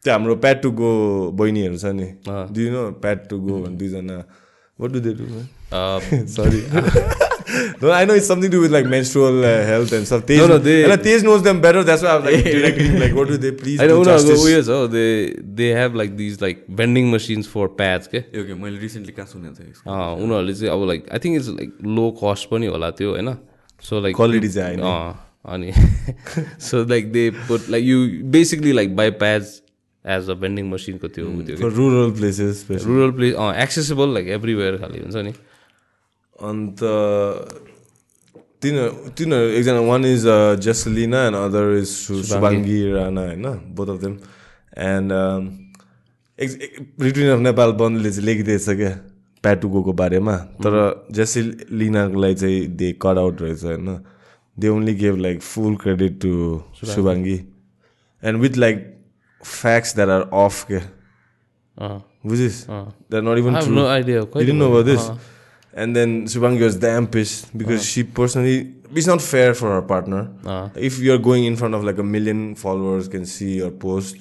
त्यो 0.05 0.13
हाम्रो 0.13 0.35
प्याट 0.45 0.61
टु 0.61 0.71
गो 0.79 0.89
बहिनीहरू 1.37 1.77
छ 1.83 1.93
नि। 1.99 2.07
दुई 2.55 2.69
नो 2.73 2.81
प्याट 3.05 3.29
टु 3.29 3.39
गो 3.45 3.61
भने 3.61 3.77
दुईजना? 3.77 4.17
What 4.79 4.89
do 4.91 4.99
they 5.05 5.13
do 5.21 5.23
sorry 6.37 6.61
No, 7.81 7.91
I 7.91 8.05
know 8.05 8.13
it's 8.19 8.27
something 8.27 8.49
to 8.49 8.57
do 8.57 8.61
with 8.61 8.71
like 8.71 8.85
menstrual 8.91 9.43
uh, 9.45 9.63
health 9.65 9.91
and 9.93 10.07
stuff. 10.07 10.25
Tej, 10.25 10.37
No, 10.37 10.47
no, 10.47 10.57
they- 10.57 10.83
and 10.91 11.03
Tej 11.03 11.21
knows 11.23 11.43
them 11.43 11.59
better. 11.61 11.83
That's 11.83 12.01
why 12.01 12.09
I 12.09 12.15
was 12.17 12.25
like 12.25 12.43
directing, 12.55 12.99
like, 12.99 13.13
what 13.17 13.27
do 13.27 13.37
they 13.43 13.51
please 13.59 13.79
होइन 13.81 13.89
do 13.91 13.97
उनीहरूको 14.03 14.31
justice? 14.31 14.45
उयो 14.45 14.61
छ 14.69 14.89
they 14.93 15.03
they 15.59 15.67
have 15.79 15.95
like 16.01 16.15
these 16.17 16.41
like 16.41 16.65
vending 16.79 17.11
machines 17.13 17.47
for 17.53 17.67
patch 17.81 18.07
के 18.15 18.19
okay 18.41 18.53
मैले 18.63 18.79
recently 18.85 19.13
कहाँ 19.19 19.27
सुनेको 19.33 19.53
थिएँ 19.59 19.69
यसको? 19.69 19.91
अँ, 19.91 20.15
उनीहरूले 20.25 20.53
चाहिँ 20.53 20.71
अब 20.73 20.87
like 20.89 21.09
I 21.13 21.19
think 21.25 21.35
it's 21.41 21.49
like 21.59 21.77
low 21.99 22.09
cost 22.23 22.49
पनि 22.51 22.65
होला 22.75 22.89
त्यो 23.01 23.09
होइन 23.15 23.33
सो 23.83 24.01
लाइक 24.07 24.15
Quality 24.21 24.49
चाहिँ 24.57 24.77
होइन। 24.77 24.89
अँ 24.89 25.53
अनि 25.55 25.71
so 26.69 26.83
like 26.89 27.11
they 27.11 27.29
put 27.47 27.69
like 27.75 27.85
you 27.85 27.97
basically 28.37 28.71
like 28.81 28.95
by 28.95 29.11
pads 29.23 29.53
as 30.05 30.29
a 30.29 30.33
vending 30.45 30.69
मसिनको 30.71 31.07
त्यो 31.17 31.25
उ 31.29 31.41
त्यो 31.49 31.57
For 31.65 31.71
rural 31.81 32.11
places, 32.21 32.55
especially. 32.57 32.87
Rural 32.87 33.11
place 33.19 33.33
अँ 33.45 33.53
एक्सेसिबल 33.63 34.13
लाइक 34.13 34.27
एभ्रिवेयर 34.39 34.77
खालि 34.85 34.99
हुन्छ 35.05 35.25
नि 35.29 35.33
अन्त 36.35 36.79
तिनीहरू 38.61 39.09
तिनीहरू 39.09 39.49
एकजना 39.49 39.79
one 39.81 40.05
is 40.05 40.25
Jaslina 40.59 41.19
and 41.25 41.37
other 41.37 41.75
is 41.77 41.89
Subangi 42.27 42.79
Rana 42.91 43.21
होइन 43.21 43.45
both 43.75 43.87
of 43.87 44.01
them 44.01 44.17
and 44.85 45.11
Routine 47.01 47.29
of 47.29 47.39
Nepal 47.39 47.71
बन्दले 47.73 48.11
चाहिँ 48.11 48.25
लेखिदिएछ 48.25 48.69
क्या 48.71 48.89
प्याटुगोको 49.43 49.93
बारेमा 49.93 50.35
तर 50.59 50.75
जसलिनाको 51.11 52.33
चाहिँ 52.33 52.65
दे 52.75 52.91
कट 53.01 53.17
आउट 53.17 53.41
रहेछ 53.41 53.63
होइन 53.63 53.97
they 54.57 54.67
only 54.67 54.95
gave 54.95 55.15
like 55.17 55.41
full 55.43 55.75
credit 55.75 56.19
to 56.21 56.33
Subangi 56.85 57.37
and 58.23 58.41
with 58.41 58.57
like 58.57 58.83
facts 59.43 59.95
that 59.95 60.09
are 60.09 60.27
of 60.33 60.71
अँ 60.71 61.99
बुझिस 62.25 62.65
that 62.67 63.23
not 63.23 63.37
I 63.37 63.39
even 63.39 63.55
have 63.55 63.65
true 63.65 63.75
no 63.75 63.87
idea. 63.87 64.99
You 65.77 65.81
कहिले 65.81 65.93
didn't 65.93 66.07
know 66.07 66.23
about 66.23 66.23
this? 66.23 66.35
अँ, 66.35 66.37
And 66.37 66.41
then 66.41 66.41
Subangi 66.41 66.63
was 66.63 66.75
damn 66.75 67.07
pissed 67.07 67.57
because 67.57 67.83
she 67.85 68.03
personally, 68.03 68.73
it's 68.93 69.07
not 69.07 69.21
fair 69.21 69.53
for 69.53 69.69
her 69.69 69.81
partner. 69.81 70.29
अँ, 70.45 70.77
If 70.77 70.99
you're 70.99 71.17
going 71.17 71.43
in 71.43 71.55
front 71.55 71.73
of 71.73 71.83
like 71.83 71.99
a 71.99 72.03
million 72.03 72.55
followers 72.55 73.07
can 73.07 73.25
see 73.25 73.57
your 73.57 73.71
post, 73.71 74.15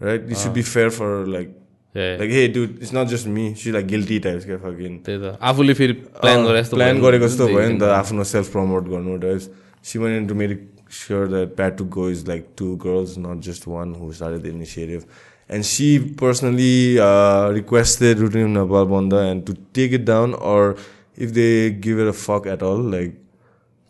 right? 0.00 0.30
It 0.30 0.36
should 0.36 0.54
be 0.54 0.62
fair 0.62 0.90
for 0.90 1.06
her, 1.06 1.26
like, 1.26 1.50
yeah, 1.94 2.16
like, 2.18 2.30
hey, 2.30 2.48
dude, 2.48 2.82
it's 2.82 2.92
not 2.92 3.08
just 3.08 3.26
me. 3.26 3.54
She's 3.54 3.72
like 3.72 3.86
guilty 3.86 4.20
types, 4.20 4.44
क्या 4.44 4.58
fucking. 4.58 4.98
त्यही 5.04 5.18
त 5.18 5.38
आफूले 5.42 5.74
फेरि 5.74 5.92
plan 5.92 6.44
गरे 6.44 6.62
जस्तो 6.62 6.76
plan 6.76 6.94
भयो। 6.94 7.04
गरेको 7.06 7.26
जस्तो 7.28 7.46
भयो 7.46 7.68
नि 7.68 7.78
त 7.78 7.82
आफ्नो 7.82 8.24
सेल्फ 8.24 8.52
प्रमोट 8.52 8.88
गर्नु 8.88 9.16
types 9.18 9.48
see 9.84 9.98
one 9.98 10.16
into 10.16 10.34
make 10.34 10.70
sure 10.88 11.26
that 11.28 11.56
Pat 11.56 11.76
to 11.76 11.84
go 11.84 12.06
is 12.06 12.26
like 12.28 12.54
two 12.56 12.76
girls, 12.76 13.16
not 13.16 13.40
just 13.40 13.66
one 13.66 13.94
who 13.94 14.12
started 14.12 14.42
the 14.42 14.48
initiative. 14.48 15.06
And 15.49 15.65
she 15.65 15.97
personally 15.99 16.99
uh, 16.99 17.49
requested 17.49 18.19
Routine 18.19 18.53
Nepal 18.53 18.85
Banda 18.85 19.17
and 19.19 19.45
to 19.47 19.53
take 19.73 19.91
it 19.93 20.05
down, 20.05 20.33
or 20.35 20.75
if 21.15 21.33
they 21.33 21.71
give 21.71 21.97
it 21.99 22.07
a 22.07 22.13
fuck 22.13 22.45
at 22.45 22.61
all, 22.61 22.77
like 22.77 23.15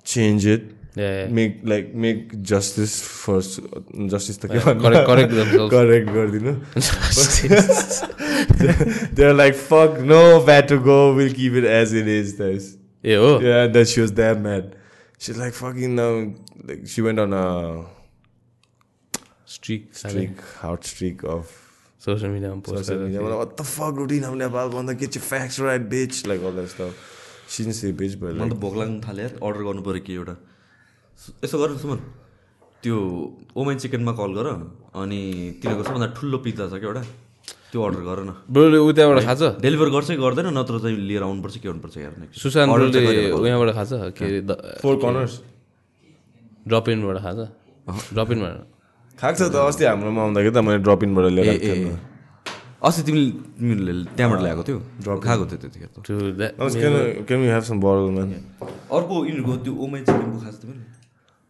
change 0.04 0.46
it, 0.46 0.64
Yeah, 1.00 1.10
yeah. 1.18 1.28
make 1.40 1.58
like 1.72 1.90
make 2.04 2.32
justice 2.52 2.94
first. 3.02 3.60
Justice 4.14 4.38
the 4.38 4.48
correct 4.54 5.06
correct 5.10 5.32
themselves 5.40 5.72
correct 5.74 6.08
गरिदिनु 6.16 6.54
They're 9.20 9.34
like, 9.34 9.56
fuck 9.56 10.00
no, 10.00 10.44
Pat 10.46 10.68
to 10.70 10.80
go, 10.80 11.14
we'll 11.16 11.34
keep 11.34 11.54
it 11.54 11.64
as 11.66 11.94
it 11.94 12.08
is. 12.08 12.34
Guys. 12.34 12.76
ए 13.06 13.16
हो 13.16 13.30
Yeah, 13.44 13.64
and 13.66 13.74
then 13.76 13.86
she 13.86 14.02
was 14.02 14.12
damn 14.12 14.42
mad. 14.44 14.76
She's 15.20 15.38
like 15.38 15.54
fucking 15.54 15.96
now. 15.96 16.10
Like 16.72 16.88
she 16.88 17.02
went 17.02 17.20
on 17.20 17.34
a 17.34 17.46
streak 19.65 19.85
streak, 19.99 20.41
hard 20.63 20.83
streak 20.93 21.23
of 21.35 21.53
social 22.05 22.31
मिडियामा 22.31 22.61
post 22.65 22.85
social 22.85 23.03
media. 23.03 23.21
Like, 23.21 23.39
what 23.41 23.53
the 23.57 23.65
fuck, 23.65 23.97
routine 23.97 24.25
of 24.31 24.35
Nepal? 24.41 24.73
Wanna 24.79 24.95
get 25.03 25.15
your 25.17 25.23
facts 25.29 25.59
right, 25.67 25.85
bitch? 25.93 26.27
Like 26.31 26.43
all 26.45 26.53
that 26.53 26.69
stuff. 26.73 26.99
She 27.49 27.63
didn't 27.63 27.77
say 27.79 27.93
bitch, 27.93 28.19
but 28.21 28.35
मलाई 28.35 28.51
त 28.51 28.59
भोक 28.65 28.75
लाग्नु 28.81 29.01
थाल्यो 29.07 29.29
order 29.49 29.63
गर्नु 29.69 29.83
पऱ्यो 29.89 30.03
कि 30.05 30.13
एउटा 30.21 30.35
यसो 31.45 31.57
गर 31.63 31.77
सुमन 31.85 31.99
त्यो 32.85 32.97
ओमेन 33.57 33.79
चिकनमा 33.85 34.13
कल 34.21 34.33
गर 34.39 34.49
अनि 35.01 35.21
तिनीहरूको 35.63 35.85
सबभन्दा 35.89 36.09
ठुलो 36.19 36.39
पिज्जा 36.45 36.69
छ 36.69 36.75
क्या 36.85 36.91
एउटा 36.93 37.03
त्यो 37.73 37.81
अर्डर 37.89 38.03
गर 38.09 38.19
न 38.29 38.31
ब्रोले 38.53 38.79
उ 38.85 38.93
त्यहाँबाट 39.01 39.25
खान्छ 39.29 39.43
डेलिभर 39.65 39.89
गर्छ 39.97 40.09
कि 40.13 40.21
गर्दैन 40.27 40.49
नत्र 40.59 40.75
चाहिँ 40.85 40.97
लिएर 41.09 41.23
आउनुपर्छ 41.31 41.57
के 41.57 41.67
गर्नुपर्छ 41.69 41.97
यार 42.05 42.13
next? 42.21 42.37
सुशान्त 42.45 42.69
ब्रोले 42.75 42.93
चाहिँ 42.93 43.33
उहाँबाट 43.41 43.71
खान्छ 43.81 43.93
के 44.21 44.25
अरे 44.29 44.39
four 44.85 44.95
corners. 45.05 45.41
ड्रप 46.69 46.89
इनबाट 46.97 47.19
खान्छ 47.25 47.41
ड्रप 48.13 48.31
इनबाट 48.37 48.74
खाएको 49.21 49.37
छ 49.39 49.43
त 49.53 49.57
अस्ति 49.71 49.85
हाम्रोमा 49.85 50.21
आउँदाखेरि 50.23 50.53
त 50.55 50.59
मैले 50.67 50.79
ड्रप 50.87 51.01
इनबाट 51.05 51.25
ल्याएर 51.37 51.49
ए 51.55 51.57
ए 51.71 51.97
अस्ति 52.85 53.03
तिमीले 53.07 53.31
तिमीले 53.59 53.93
त्यहाँबाट 54.17 54.41
ल्याएको 54.45 54.63
थियो 54.69 54.79
खाएको 55.27 55.45
थियो 55.51 55.59
त्यतिखेर? 55.63 55.89
अर्को 58.97 59.15
यिनीहरूको 59.27 59.55
त्यो 59.65 59.73
ओमाइ 59.85 60.01
चिकनको 60.09 60.39
खाएको 60.45 60.59
थियो 60.63 60.73
पनि 60.73 60.83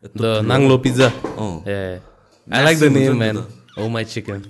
The 0.05 0.43
Nanglo 0.43 0.77
pizza. 0.85 1.09
अँ 1.41 1.65
Yeah. 1.67 1.99
I 2.53 2.62
like 2.65 2.79
the 2.79 2.91
Massive 2.91 2.93
name, 2.93 3.09
हुन्छ 3.09 3.19
man. 3.19 3.35
नि 3.37 3.43
Oh 3.83 3.89
my 3.89 4.05
chicken. 4.05 4.41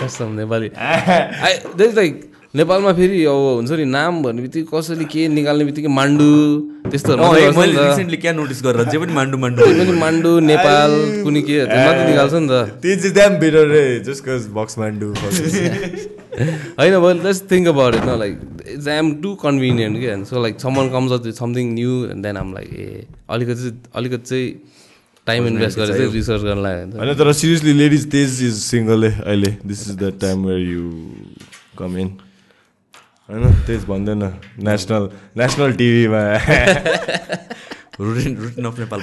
कस्तो 0.00 0.28
नेपाली 0.32 0.68
आई 0.78 1.52
द्याट 1.76 1.94
लाइक 1.94 2.33
नेपालमा 2.54 2.92
फेरि 2.94 3.18
अब 3.26 3.44
हुन्छ 3.58 3.70
नि 3.78 3.84
नाम 3.92 4.22
भन्ने 4.22 4.42
बित्तिकै 4.42 4.66
कसैले 4.70 5.04
के 5.10 5.22
निकाल्ने 5.28 5.64
बित्तिकै 5.68 5.90
मान्डु 5.90 6.26
त्यस्तोहरू 6.90 7.22
मैले। 7.58 7.74
रिसेन्टली 7.74 8.18
क्या 8.24 8.32
नोटिस 8.32 8.60
गरेर 8.66 8.84
जे 8.90 8.98
पनि 9.02 9.12
मान्डु 9.12 9.36
पनि 9.38 9.94
मान्डु 10.00 10.30
नेपाल 10.50 10.90
कुनै 11.24 11.42
के 11.48 11.56
मात्रै 11.66 12.04
निकाल्छ 12.10 12.34
नि 12.34 12.48
त। 12.50 12.54
Do. 15.00 15.08
fuck 15.20 15.32
this. 15.32 15.56
होइन 16.78 16.94
but 17.02 17.16
let's 17.24 17.40
think 17.50 17.68
about 17.68 17.94
it 17.94 18.04
न 18.04 18.14
like 18.18 18.34
it's 18.74 18.88
I'm 18.88 19.08
too 19.22 19.34
convenient 19.42 19.94
कि 20.00 20.08
so 20.30 20.42
like 20.42 20.60
someone 20.60 20.88
comes 20.94 21.12
up 21.12 21.26
something 21.38 21.72
new 21.74 21.92
and 22.12 22.22
then 22.26 22.36
um 22.36 22.52
like 22.54 22.68
ए 22.74 23.06
अलिकति 23.36 23.54
चाहिँ 23.62 23.74
अलिकति 23.94 24.26
चाहिँ 24.30 24.46
टाइम 25.26 25.46
इन्भेस्ट 25.46 25.78
गरेर 25.78 25.96
चाहिँ 25.96 26.12
रिसर्च 26.12 26.42
गर्न 26.42 26.62
लाग्यो 26.62 26.98
होइन 26.98 27.14
तर 27.18 27.32
seriously 27.40 27.72
ladies 27.82 28.10
Tej 28.12 28.42
is 28.44 28.54
single 28.62 29.10
अहिले. 29.10 29.50
This 29.66 29.80
is 29.88 29.96
the 30.02 30.12
time 30.22 30.46
where 30.46 30.62
you 30.68 30.84
come 31.78 31.98
in 31.98 32.08
होइन? 33.28 33.44
तेज 33.66 33.84
भन्दैन। 33.84 34.22
नेसनल 34.64 35.04
नेसनल 35.36 35.70
टिभीमा 35.74 36.22
Routine 38.00 38.36
Routine 38.38 38.64
of 38.66 38.78
Nepal. 38.78 39.00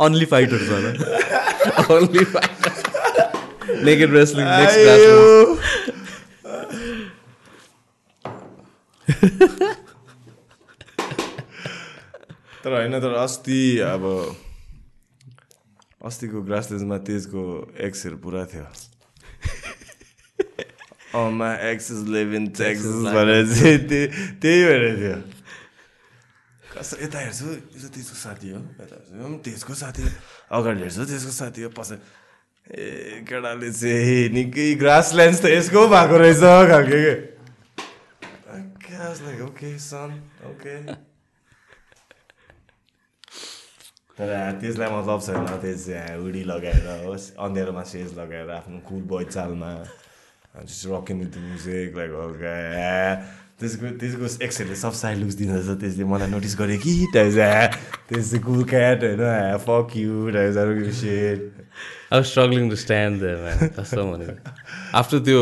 Only 0.00 0.26
fighter 0.26 0.58
छ 0.58 0.70
नेकेड 3.84 4.10
रेस्लिङ 4.14 4.46
नेक्स्ट। 4.46 4.78
तर 12.64 12.70
होइन 12.72 12.94
तर 13.00 13.12
अस्ति 13.16 13.60
अब 13.88 14.02
अस्तिको 16.00 16.38
ग्रासलेन्डमा 16.42 16.98
तेजको 17.08 17.42
एक्सहरू 17.86 18.16
पुरा 18.18 18.42
थियो। 18.54 18.66
My 21.40 21.48
ex 21.70 21.90
is 21.90 22.00
live 22.14 22.34
in 22.34 22.46
Texas 22.54 23.02
भनेर 23.14 23.46
चाहिँ 23.50 23.78
त्यही 23.88 24.06
त्यही 24.40 24.58
भएर 24.64 24.82
थियो। 24.98 25.16
कस्तो 26.70 26.94
यता 27.02 27.18
हेर्छु 27.18 27.46
यो 27.50 27.78
त 27.82 27.90
तेजको 27.90 28.14
साथी 28.14 28.48
हो। 28.50 28.60
यता 28.78 28.94
हेर्छु। 28.94 29.36
तेजको 29.44 29.74
साथी 29.74 30.02
हो। 30.02 30.10
अगाडि 30.54 30.80
हेर्छु 30.86 31.04
तेजको 31.10 31.32
साथी 31.34 31.60
हो। 31.62 31.68
पछि 31.74 31.96
ए 32.70 33.26
केटाले 33.26 33.70
चाहिँ 33.74 34.28
निकै 34.30 34.66
ग्रास 34.78 35.14
ल्यान्ड 35.18 35.36
त 35.42 35.44
यसको 35.50 35.80
भएको 35.90 36.16
रहेछ 36.22 36.42
खालके 36.70 36.98
के? 37.04 37.14
ओके 39.44 39.70
सन 39.80 40.10
ओके 40.46 40.74
तर 44.20 44.30
त्यसलाई 44.60 44.90
मतलब 44.92 45.20
छैन 45.26 45.46
त्यस 45.64 45.84
उडी 46.20 46.42
लगाएर 46.44 46.86
होस् 47.08 47.26
अँध्यारोमा 47.40 47.82
सेज 47.88 48.08
लगाएर 48.18 48.50
आफ्नो 48.52 48.78
cool 48.88 49.02
boy 49.10 49.24
चालमा 49.24 49.70
rocking 50.56 51.16
with 51.20 51.34
music 51.40 51.96
like 51.96 52.12
okay 52.24 52.56
त्यसको 53.60 53.86
त्यसको 54.00 54.26
एक्सहरूले 54.44 54.76
सब 54.76 54.92
साइड 54.98 55.18
लुक्स 55.18 55.34
दिँदोरहेछ 55.34 55.80
त्यसले 55.80 56.04
मलाई 56.04 56.30
नोटिस 56.30 56.56
गर्यो 56.58 56.78
कि 56.84 56.92
टाइप 57.14 57.72
त्यस 58.08 58.32
कुल 58.44 58.64
क्याट 58.72 59.04
होइन 59.04 59.56
fuck 59.64 59.96
you 59.96 60.14
set 61.00 61.40
I 62.12 62.22
struggling 62.32 62.68
to 62.70 62.76
stand 62.76 63.18
कस्तो 63.78 64.04
भनेको। 64.12 64.34
आफ्टर 64.98 65.18
त्यो 65.28 65.40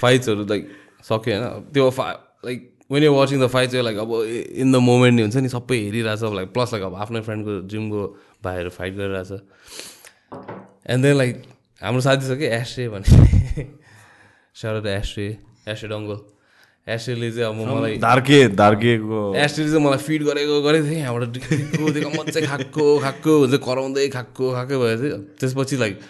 फाइट्सहरू 0.00 0.46
लाइक 0.46 0.64
सक्यो 1.04 1.38
होइन? 1.38 1.44
त्यो 1.74 1.90
like 2.46 2.60
when 2.90 3.02
you 3.04 3.12
watching 3.12 3.40
the 3.40 3.46
fights 3.52 3.74
like 3.74 3.96
अब 3.98 4.12
इन 4.64 4.72
द 4.72 4.76
मोमेन्ट 4.80 5.14
नि 5.16 5.22
हुन्छ 5.22 5.36
नि 5.36 5.48
सबै 5.48 5.76
हेरिरहेछ 5.78 6.22
अब 6.24 6.34
लाइक 6.34 6.48
प्लस 6.52 6.72
लाइक 6.72 6.84
अब 6.84 6.94
आफ्नै 7.04 7.20
फ्रेन्डको 7.20 7.52
जिमको 7.68 8.00
भाइहरू 8.44 8.70
फाइट 8.72 8.94
गरिरहेछ। 8.96 9.32
एन्ड 10.88 11.02
देन 11.04 11.16
लाइक 11.16 11.42
हाम्रो 11.82 12.00
साथी 12.00 12.24
छ 12.28 12.38
कि 12.40 12.46
एस्ट्रे 12.56 12.88
भन्ने। 12.88 13.66
सारो 14.56 14.80
द 14.80 14.86
एस्ट्रे 14.88 15.28
एस्ट्रे 15.68 15.88
डङ्गल 15.88 16.18
एस्ट्रेले 16.88 17.30
चाहिँ 17.30 17.48
अब 17.48 17.54
मलाई 17.68 17.96
धार्के 18.00 18.38
धार्केको 18.56 19.20
एस्ट्रेले 19.36 19.70
चाहिँ 19.70 19.84
मलाई 19.84 20.00
फिड 20.08 20.22
गरेको 20.24 20.54
गरेको 20.64 20.86
थिएँ। 20.88 21.00
यहाँबाट 21.04 21.28
मजाले 22.16 22.46
खाएको 22.46 22.84
खाएको 23.04 23.32
हुन्छ 23.38 23.54
कराउँदै 23.68 24.08
खाएको 24.16 24.44
खाएकै 24.52 24.76
भयो 24.80 24.96
चाहिँ 24.96 25.12
त्यसपछि 25.36 25.76
like 25.76 26.00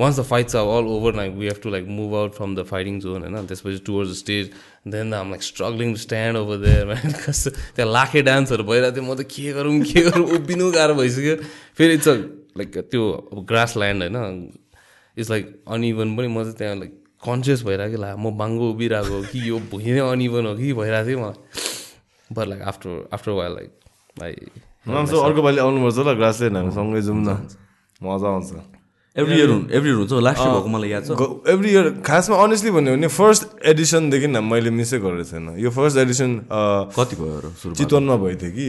once 0.00 0.18
the 0.18 0.22
fights 0.24 0.56
are 0.56 0.66
all 0.68 0.86
over 0.88 1.14
like 1.16 1.32
we 1.34 1.46
have 1.46 1.60
to 1.62 1.70
like 1.70 1.86
move 1.90 2.14
out 2.14 2.34
from 2.34 2.54
the 2.56 2.62
fighting 2.66 2.98
zone 3.00 3.22
होइन 3.22 3.46
त्यसपछि 3.46 3.78
towards 3.86 4.10
the 4.10 4.14
stage 4.16 4.50
then 4.88 5.14
um 5.14 5.30
like 5.30 5.42
struggling 5.42 5.92
to 5.92 6.00
stand 6.00 6.38
over 6.38 6.56
there 6.64 6.86
man 6.86 7.12
कस्तो 7.18 7.50
त्यहाँ 7.50 7.90
लाखे 7.92 8.22
डान्सहरू 8.22 8.64
भइरहेको 8.64 8.96
थियो 8.96 9.04
म 9.04 9.16
त 9.16 9.26
के 9.28 9.52
गरौँ 9.52 9.80
के 9.82 10.02
गरौँ 10.02 10.26
उभिनु 10.36 10.70
गाह्रो 10.72 10.94
भइसक्यो 10.96 11.36
फेरि 11.78 11.94
इट्स 11.94 12.08
अ 12.08 12.14
लाइक 12.58 12.78
त्यो 12.90 13.10
अब 13.32 13.44
ग्रास 13.46 13.76
ल्यान्ड 13.76 14.16
होइन 14.16 14.52
इट्स 15.16 15.30
लाइक 15.30 15.50
अनइभन 15.70 16.16
पनि 16.16 16.28
म 16.28 16.42
चाहिँ 16.42 16.56
त्यहाँ 16.58 16.76
लाइक 16.76 17.02
कन्सियस 17.22 17.62
भइरहेको 17.64 18.02
ला 18.02 18.14
म 18.16 18.36
बाङ्गो 18.36 18.70
उभिरहेको 18.70 19.14
हो 19.14 19.22
कि 19.32 19.48
यो 19.48 19.58
भुइँ 19.70 19.92
नै 19.92 20.00
अनइभन 20.06 20.46
हो 20.46 20.54
कि 20.56 20.72
भइरहेको 20.74 21.08
थियो 21.08 21.18
मलाई 21.20 21.36
but 22.30 22.46
like 22.48 22.62
after 22.68 23.08
after 23.12 23.30
while 23.32 23.52
like 23.54 23.70
भाइ 24.16 24.32
अर्को 25.24 25.42
पालि 25.42 25.58
आउनुपर्छ 25.58 25.98
ल 25.98 26.12
ग्रासल्यान्ड 26.14 26.56
हामी 26.56 26.72
सँगै 26.74 27.02
जाउँ 27.02 27.20
न 27.20 27.38
मजा 28.00 28.28
आउँछ 28.28 28.75
एभ्री 29.18 29.34
इयर 29.36 29.50
एभ्री 29.76 29.90
इयर 29.90 29.98
हुन्छ 29.98 30.12
लास्ट 30.26 30.40
इयर 30.40 30.50
भएको 30.56 30.68
मलाई 30.76 30.90
याद 30.90 31.02
छ। 31.06 31.10
एभ्री 31.54 31.70
इयर 31.70 31.90
खासमा 32.06 32.36
अनेस्टली 32.44 32.70
भन्यो 32.76 32.92
भने 32.96 33.08
फर्स्ट 33.16 33.42
एडिसनदेखि 33.72 34.26
न 34.26 34.44
मैले 34.44 34.70
मिसै 34.80 34.98
गरेको 35.06 35.24
छैन। 35.30 35.48
यो 35.64 35.70
फर्स्ट 35.78 35.96
एडिसन 36.04 36.30
कति 36.98 37.16
भयो 37.22 37.50
सुरु 37.62 37.74
चितवनमा 37.74 38.16
भएको 38.22 38.38
थियो 38.42 38.52
कि 38.58 38.66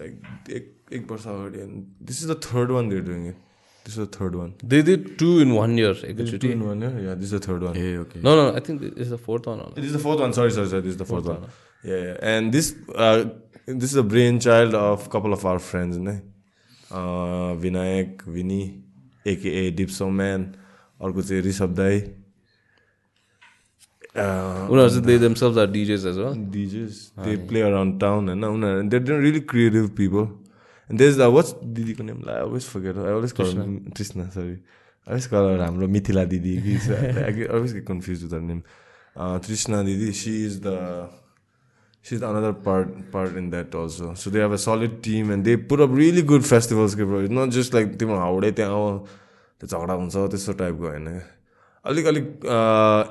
लाइक 0.00 0.12
एक 0.56 0.64
एक 0.96 1.02
वर्ष 1.10 1.26
अगाडि 1.34 1.58
this 2.08 2.16
is 2.22 2.26
the 2.30 2.40
third 2.46 2.68
one 2.78 2.88
they're 2.88 3.02
doing 3.10 3.22
it 3.28 3.36
this 3.86 3.94
is 3.98 4.02
the 4.04 4.08
third 4.20 4.34
one 4.34 4.48
they 4.64 4.82
did 4.90 5.02
two 5.18 5.28
in 5.40 5.50
one 5.58 5.78
year 5.78 5.94
एकैचोटि 6.10 6.48
in 6.52 6.62
one 6.62 6.82
yeah 7.06 7.14
this 7.14 7.32
is 7.32 7.34
the 7.34 7.42
third 7.48 7.62
one 7.62 7.76
A 7.76 7.96
okay 8.04 8.22
no 8.22 8.34
no 8.42 8.44
I 8.52 8.60
think 8.68 8.78
is 8.96 9.08
the 9.12 9.16
fourth 9.26 9.42
one 9.48 9.58
is 9.88 9.92
the 9.92 10.02
fourth 10.04 10.20
one. 10.20 10.32
Sorry, 10.32 10.50
sorry, 10.50 10.68
sorry. 10.68 10.82
This 10.82 10.92
is 10.92 10.98
the 10.98 11.04
fourth 11.04 11.26
one. 11.26 11.42
Yeah, 11.84 12.00
yeah. 12.04 12.16
And 12.30 12.52
this 12.52 12.66
uh, 12.96 13.18
this 13.66 13.90
is 13.92 13.96
a 13.96 14.02
brainchild 14.02 14.74
of 14.74 15.06
a 15.06 15.10
couple 15.10 15.32
of 15.36 15.44
our 15.44 15.60
friends, 15.70 15.98
ne? 15.98 16.14
Uh, 19.28 19.34
aka 19.34 19.70
Dipso 19.70 20.10
Man, 20.10 20.46
अर्को 21.00 21.22
चाहिँ 21.22 21.42
ऋषभ 21.42 21.74
दाई 21.74 22.00
उनीहरू 24.18 24.88
चाहिँ 24.88 25.04
they 25.06 25.18
themselves 25.18 25.58
are 25.58 25.70
DJs 25.70 26.04
as 26.06 26.18
well 26.18 26.34
DJs, 26.54 27.00
they 27.24 27.36
play 27.50 27.62
around 27.62 28.00
town 28.00 28.28
होइन 28.28 28.44
उनीहरू 28.44 28.90
they're 28.90 29.20
really 29.20 29.40
creative 29.40 29.94
people. 29.94 30.28
And 30.90 30.98
there's 30.98 31.16
the, 31.16 31.28
what's 31.30 31.52
दिदीको 31.52 32.04
name? 32.04 32.24
I 32.26 32.40
always 32.40 32.64
forget. 32.64 32.96
I 32.96 33.12
always 33.12 33.34
call 33.34 33.46
her 33.46 33.64
Trishna, 33.96 34.32
sorry. 34.32 34.58
I 35.06 35.10
always 35.10 35.26
call 35.26 35.48
her 35.48 35.58
हाम्रो 35.58 35.88
मिथिला 35.88 36.24
दिदी 36.24 36.56
कि 36.62 38.22
with 38.22 38.32
her 38.32 38.40
name. 38.40 38.62
Uh, 39.14 39.38
Trishna 39.38 39.84
दिदी, 39.84 40.14
she 40.14 40.44
is 40.44 40.60
the 40.60 41.10
she's 42.05 42.21
another 42.21 42.51
part 42.53 42.89
part 43.11 43.35
in 43.41 43.49
that 43.51 43.75
also. 43.81 44.13
So 44.13 44.29
they 44.29 44.39
have 44.39 44.51
a 44.51 44.57
solid 44.57 45.01
team 45.03 45.31
and 45.31 45.45
they 45.45 45.55
put 45.57 45.79
up 45.85 45.91
really 46.01 46.23
good 46.33 46.45
festivals 46.45 46.95
के 46.95 47.05
bro. 47.11 47.19
It's 47.25 47.37
not 47.39 47.49
just 47.57 47.73
like 47.73 47.97
तिम्रो 47.97 48.17
हाउडे 48.19 48.51
त्यहाँ 48.59 48.73
आऊ 48.73 48.97
त्यो 49.61 49.67
झगडा 49.67 49.93
हुन्छ 49.93 50.15
त्यस्तो 50.31 50.53
टाइपको 50.61 50.87
होइन 50.87 51.07
अलिक 51.85 52.05
अलिक 52.13 52.25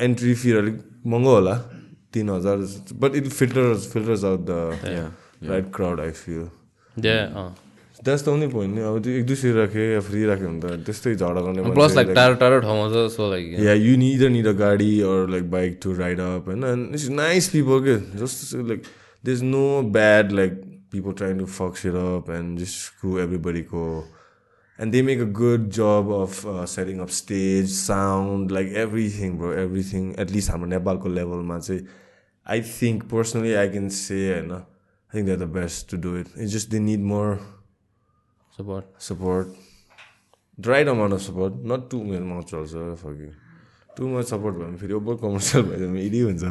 एन्ट्री 0.03 0.35
फी 0.43 0.53
अलिक 0.63 0.79
महँगो 1.07 1.35
होला 1.35 1.57
तिन 2.15 2.31
हजार 2.31 2.57
but 3.03 3.15
it 3.17 3.29
filters 3.41 3.91
filters 3.93 4.25
out 4.25 4.41
the 4.51 4.51
right 5.51 5.75
crowd 5.75 6.01
I 6.01 6.11
feel 6.25 6.49
Yeah, 6.97 7.29
that's 8.08 8.26
the 8.26 8.30
only 8.30 8.48
point 8.50 8.76
नि 8.76 8.82
अब 8.84 9.02
त्यो 9.04 9.14
एक 9.14 9.26
दुई 9.26 9.36
सय 9.38 9.52
राख्यो 9.54 9.84
या 9.84 10.00
फ्री 10.04 10.24
राख्यो 10.26 10.50
भने 10.50 10.62
त 10.62 10.86
त्यस्तै 10.86 11.16
झगडा 11.16 11.42
गर्ने 11.42 11.72
प्लस 11.74 11.96
लाइक 11.96 12.10
टाढो 12.16 12.36
टाढो 12.38 12.60
ठाउँमा 12.62 12.88
छ 12.90 13.10
so 13.12 13.30
like 13.32 13.60
yeah 13.62 13.74
you 13.76 13.96
need 13.98 14.24
need 14.32 14.48
a 14.48 14.54
गाडी 14.60 14.90
or 15.08 15.28
like 15.30 15.50
bike 15.52 15.80
to 15.84 15.94
ride 15.96 16.20
up 16.22 16.48
होइन 16.48 16.90
इट्स 16.92 17.10
नाइस 17.16 17.50
पिपल 17.52 17.84
के 17.84 17.96
जस्तो 18.18 18.68
like 18.68 18.92
they 19.24 19.34
is 19.34 19.44
no 19.46 19.66
bad 19.94 20.32
like 20.34 20.62
people 20.92 21.12
trying 21.14 21.40
to 21.40 21.46
fucks 21.54 21.86
it 21.86 21.96
up 21.98 22.30
and 22.34 22.60
just 22.60 22.80
screw 22.84 23.18
एभ्रीबडीको 23.20 23.84
and 24.80 24.92
they 24.92 25.02
make 25.04 25.20
a 25.20 25.30
good 25.34 25.70
job 25.74 26.12
of 26.14 26.42
setting 26.70 27.00
up 27.02 27.10
stage 27.14 27.70
sound 27.72 28.52
like 28.52 28.74
everything 28.78 29.38
bro 29.38 29.54
everything 29.58 30.14
at least 30.20 30.52
हाम्रो 30.52 30.70
नेपालको 30.70 31.10
लेभलमा 31.12 31.60
चाहिँ 31.60 31.82
I 32.46 32.62
think 32.72 33.04
personally 33.12 33.54
I 33.56 33.70
can 33.70 33.90
say 33.98 34.24
होइन 34.26 34.52
I 34.52 34.62
think 35.12 35.26
they 35.26 35.32
are 35.32 35.40
the 35.40 35.52
best 35.54 35.90
to 35.92 35.98
do 36.02 36.18
it 36.18 36.28
it's 36.38 36.52
just 36.54 36.70
they 36.72 36.80
need 36.82 37.04
more 37.06 37.38
support 38.58 38.86
support. 39.08 39.48
The 40.58 40.70
right 40.72 40.88
amount 40.88 41.14
of 41.14 41.22
support, 41.22 41.54
not 41.72 41.90
too 41.90 42.04
much 42.04 42.54
also. 42.54 42.96
Fuck 42.96 43.18
you. 43.20 43.32
Too 43.98 44.08
much 44.10 44.28
support 44.34 44.56
भयो 44.58 44.66
भने 44.68 44.78
फेरि 44.78 44.94
over 44.94 45.16
commercial 45.24 45.64
भयो 45.64 45.88
भने 45.88 46.02
इडी 46.06 46.20
हुन्छ। 46.20 46.44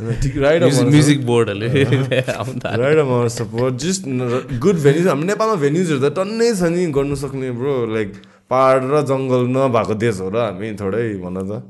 right 0.00 0.62
amount 0.62 0.90
music 0.92 1.24
बोर्डहरूले 1.26 1.82
right 1.82 2.98
amount 2.98 3.30
support 3.32 3.74
just 3.84 4.08
good 4.64 4.76
venues 4.82 5.06
हाम्रो 5.08 5.26
नेपालमा 5.26 5.54
भेन्युजहरू 5.62 6.00
त 6.00 6.12
टन्नै 6.18 6.48
छ 6.54 6.72
नि 6.72 6.86
गर्नु 6.96 7.16
सक्ने 7.24 7.50
ब्रो 7.60 7.74
लाइक 7.92 8.10
पाहाड 8.50 8.84
र 8.92 9.00
जङ्गल 9.12 9.46
नभएको 9.56 9.94
देश 10.04 10.20
हो 10.20 10.28
र 10.32 10.36
हामी 10.46 10.72
थोरै 10.80 11.06
भन 11.24 11.36
त। 11.48 11.62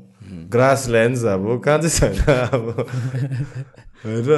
ग्रास 0.55 0.87
ल्यान्ड्स 0.95 1.23
अब 1.35 1.45
कहाँ 1.63 1.79
चाहिँ 1.83 2.13
छैन 2.15 2.17
अब। 2.55 2.65
होइन। 4.07 4.29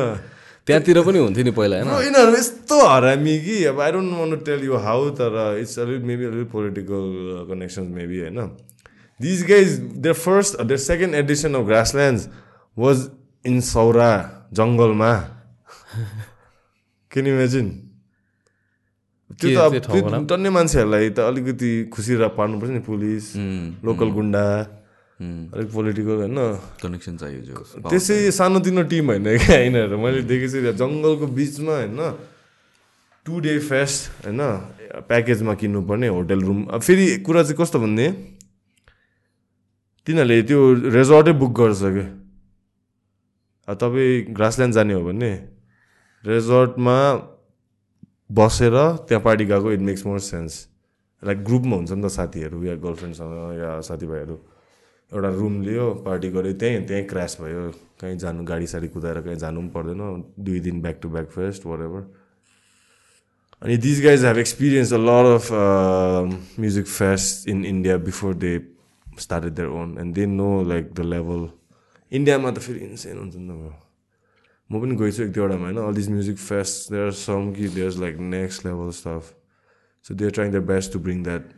त्यहाँतिर 0.70 1.02
पनि 1.02 1.20
हुन्थ्यो 1.20 1.44
नि 1.44 1.52
पहिला 1.58 1.76
होइन? 1.82 1.90
यिनीहरू 2.06 2.32
यस्तो 2.38 2.78
हरामी 2.88 3.36
कि 3.46 3.56
अब 3.74 3.80
I 3.82 3.92
don't 3.92 4.14
want 4.14 4.46
tell 4.46 4.62
you 4.66 4.74
how 4.86 5.10
तर 5.18 5.34
इट्स 5.60 5.80
अलिक 5.82 6.04
मेबी 6.06 6.26
अलिक 6.26 6.48
पोलिटिकल 6.52 7.06
कनेक्सन 7.50 7.86
मेबी 7.98 8.20
होइन? 8.22 8.40
This 9.20 9.40
guys 9.50 9.70
their 10.06 10.16
first 10.16 10.62
their 10.62 10.80
second 10.80 11.16
edition 11.16 11.56
of 11.56 11.66
Grasslands 11.68 12.28
was 12.78 12.98
in 13.46 13.60
Sauraha 13.66 14.12
जङ्गलमा 14.54 15.12
केन 17.12 17.28
इमेजिन 17.28 17.68
त्यो 19.42 19.50
त 19.50 19.58
अब 19.66 19.74
टन्ने 20.30 20.50
मान्छेहरूलाई 20.50 21.10
त 21.10 21.20
अलिकति 21.30 21.72
खुसी 21.94 22.14
र 22.16 22.28
पार्नुपर्छ 22.38 22.72
नि 22.72 22.80
पुलिस 22.86 23.26
लोकल 23.86 24.10
गुन्डा। 24.12 24.46
अलिक 25.20 25.68
पोलिटिकल 25.74 26.18
होइन। 26.24 26.40
कनेक्सन 26.80 27.14
चाहियो 27.20 27.42
जो 27.44 27.56
त्यसै 27.92 28.32
सानोतिनो 28.32 28.84
टिम 28.88 29.06
होइन 29.12 29.28
क्या 29.38 29.60
यिनीहरू। 29.60 29.98
मैले 30.00 30.22
देखेको 30.24 30.48
छु 30.52 30.72
जङ्गलको 30.80 31.26
बिचमा 31.38 31.74
होइन 31.76 32.00
टु 33.26 33.34
डे 33.44 33.54
फेस्ट 33.60 34.26
होइन 34.26 34.42
प्याकेजमा 35.08 35.54
किन्नुपर्ने 35.60 36.08
होटल 36.08 36.40
रुम 36.42 36.60
अब 36.72 36.82
फेरि 36.82 37.06
कुरा 37.28 37.42
चाहिँ 37.44 37.58
कस्तो 37.60 37.80
भन्ने 37.80 38.08
तिनीहरूले 40.08 40.38
त्यो 40.48 40.60
रेजर्टै 40.96 41.34
बुक 41.36 41.52
गर्छ 41.60 41.82
क्या। 41.96 42.08
तपाईँ 43.68 44.34
ग्रासल्यान्ड 44.34 44.74
जाने 44.76 44.94
हो 44.94 45.02
भने 45.04 45.32
रेजर्टमा 46.24 46.98
बसेर 48.32 48.76
त्यहाँ 49.08 49.24
पार्टी 49.24 49.46
गएको 49.52 49.68
it 49.72 49.82
makes 49.84 50.06
more 50.06 50.20
sense 50.26 50.54
like 51.24 51.38
ग्रुपमा 51.44 51.76
हुन्छ 51.76 51.92
नि 51.92 52.02
त 52.02 52.08
साथीहरू 52.16 52.58
या 52.64 52.76
गर्लफ्रेन्डसँग 52.80 53.36
या 53.60 53.70
साथीभाइहरू। 53.84 54.38
एउटा 55.12 55.30
रुम 55.36 55.62
लियो 55.62 55.86
पार्टी 56.06 56.30
गऱ्यो 56.32 56.54
त्यहीँ 56.62 56.86
त्यहीँ 56.88 57.06
क्रास 57.10 57.38
भयो। 57.42 57.62
कहीँ 58.02 58.18
जानु 58.18 58.44
गाडी 58.46 58.68
साडी 58.68 58.88
कुदाएर 58.94 59.20
कहीँ 59.22 59.36
जानु 59.44 59.60
पनि 59.62 59.70
पर्दैन। 59.76 60.02
दुई 60.46 60.60
दिन 60.60 60.82
back 60.82 61.00
to 61.02 61.10
back 61.10 61.28
fest 61.36 61.66
whatever 61.84 62.04
अनि 63.62 63.78
this 63.86 64.02
guys 64.04 64.26
have 64.26 64.38
experience 64.38 64.94
a 64.94 64.98
lot 64.98 65.26
of 65.34 65.48
music 66.60 66.86
fest 66.88 67.48
in 67.50 67.66
India 67.66 67.98
before 68.06 68.34
they 68.44 68.54
started 69.20 69.54
their 69.54 69.70
own 69.82 69.98
and 70.00 70.16
they 70.16 70.26
know 70.26 70.52
like 70.70 70.94
the 70.94 71.06
level 71.14 71.48
इन्डियामा 72.12 72.52
त 72.52 72.60
फेरि 72.68 72.80
इन्सेन 72.86 73.18
हुन्छ 73.18 73.36
नि 73.36 73.48
त 73.48 73.74
म 74.70 74.80
पनि 74.82 74.96
गइछु 74.96 75.24
एक 75.24 75.32
दुईवटामा 75.34 75.66
होइन 75.66 75.78
all 75.88 75.94
this 75.96 76.10
music 76.10 76.38
fest 76.38 76.92
there 76.92 77.12
some 77.18 77.52
कि 77.54 77.68
there 77.76 77.98
like 78.00 78.18
next 78.36 78.66
level 78.66 78.90
stuff 79.00 79.34
so 80.06 80.16
they 80.16 80.30
trying 80.30 80.52
the 80.52 80.64
best 80.70 80.94
to 80.94 81.00
bring 81.08 81.24
that 81.24 81.52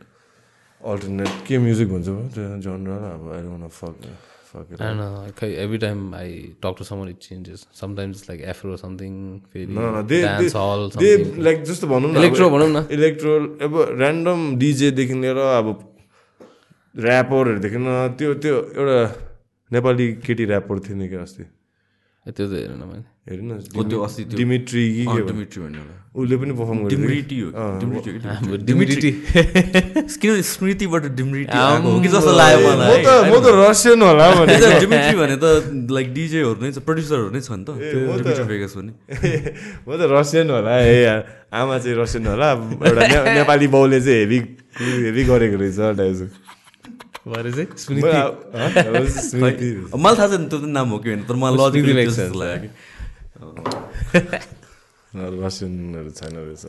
alternate 0.84 1.32
के 1.46 1.58
म्युजिक 1.58 1.88
हुन्छ 1.90 2.08
भयो? 2.08 2.28
त्यो 2.34 2.44
जनरल 2.64 3.02
अब 3.10 3.22
every 5.42 5.78
time 5.78 5.98
it 7.08 7.18
changes 7.22 7.66
sometimes 7.80 8.18
like 8.28 8.40
afro 8.52 8.76
something 8.76 9.12
like 11.38 11.62
जस्तो 11.64 11.86
भनौँ 11.88 12.10
न 12.12 12.16
electro 12.16 12.46
भनौँ 12.50 12.68
न। 12.68 12.86
इलेक्ट्रो 12.92 13.32
अब 13.64 13.72
ऱ्यान्डम 14.00 14.38
डिजेदेखि 14.58 15.14
लिएर 15.22 15.38
अब 15.38 15.66
ऱ्यापरहरूदेखि 16.94 17.78
त्यो 18.18 18.34
त्यो 18.42 18.56
एउटा 18.76 18.98
नेपाली 19.70 20.06
केटी 20.26 20.44
ऱ्यापर 20.46 20.76
थियो 20.84 20.96
नि 20.96 21.06
क्या 21.08 21.22
अस्ति? 21.22 21.44
त्यो 22.26 22.46
त 22.48 22.52
हेर्नु 22.52 22.76
न 22.76 22.88
मैले। 22.92 23.08
हेर्नु 23.26 23.54
डिमिट्री 24.36 24.84
उसले 26.12 26.36
पनि 26.36 26.52
पर्फर्म 26.52 26.78
किन 30.18 30.40
स्मृतिबाट 30.42 31.04
जस्तो 32.08 32.32
लाग्यो 32.34 32.58
म 32.60 32.72
मलाई 32.72 33.04
त 33.04 33.08
म 33.30 33.38
त 33.38 33.54
रसियन 33.60 34.02
होला 34.02 34.26
भने 34.34 34.58
डिमिट्री 34.80 35.14
भने 35.20 35.36
त 35.38 35.46
लाइक 35.94 36.08
डिजेहरू 36.12 36.58
नै 36.60 36.72
छ 36.72 36.82
प्रड्युसरहरू 36.82 37.30
नै 37.30 37.40
छ 37.40 37.50
नि 37.52 37.64
त 37.64 37.70
म 37.70 38.18
त- 38.18 38.26
डिमिट्री 38.26 38.44
भेगस 38.50 38.72
पनि 38.76 38.92
म 39.86 39.90
त 39.94 40.10
रसियन 40.12 40.50
होला 40.50 40.72
ए 40.82 41.00
यार 41.00 41.20
आमा 41.54 41.78
चाहिँ 41.78 41.96
रसियन 41.96 42.26
होला 42.26 42.48
एउटा 42.82 43.02
नेपाली 43.32 43.66
बाउले 43.70 44.00
चाहिँ 44.02 44.18
हेभी 44.18 44.38
हेभी 45.00 45.22
गरेको 45.30 45.56
रहेछ 45.62 45.78
चाहिँ 46.10 46.30
स्मृति 49.22 49.68
मलाई 49.96 50.14
थाहा 50.16 50.28
छैन 50.28 50.42
त्यो 50.50 50.58
त 50.58 50.64
नाम 50.74 50.88
हो 50.90 50.98
कि 50.98 51.08
होइन 51.08 51.22
तर 51.22 51.34
मलाई 51.38 51.56
लजिक. 51.62 51.84
लाग्यो 52.36 52.60
कि 52.62 52.90
रसियनहरू 55.12 56.10
छैन 56.12 56.34
रहेछ 56.36 56.64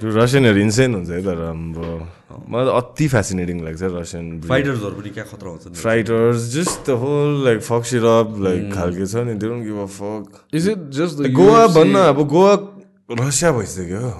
त्यो 0.00 0.08
रसियनहरू 0.10 0.60
इन्सेन 0.60 0.90
हुन्छ 0.94 1.10
है 1.10 1.20
तर 1.24 1.38
हाम्रो 1.42 1.88
मलाई 2.48 2.64
त 2.66 2.70
अति 2.72 3.06
फेसिनेटिङ 3.14 3.56
लाग्छ 3.66 3.82
रसियन 3.94 4.24
फाइटर्सहरू 4.48 4.94
पनि 4.96 5.10
क्या 5.12 5.24
खतरा 5.28 5.48
हुन्छ 5.50 5.76
fighters 5.76 6.38
just 6.56 6.78
the 6.88 6.96
whole 7.02 7.30
like 7.44 7.58
fuck 7.62 7.82
syrup 7.90 8.28
like 8.46 8.62
खालके 8.72 9.04
छ 9.06 9.14
नि 9.28 9.34
त्यो 9.36 9.60
give 9.60 9.78
a 9.78 9.88
fuck 9.94 10.56
is 10.56 10.68
it 10.72 10.80
just 10.98 11.14
the 11.20 11.32
Goa 11.36 11.62
भन्न 11.76 11.96
अब 12.10 12.18
गोवा 12.32 12.54
रसिया 13.20 13.50
भइसक्यो 13.52 14.12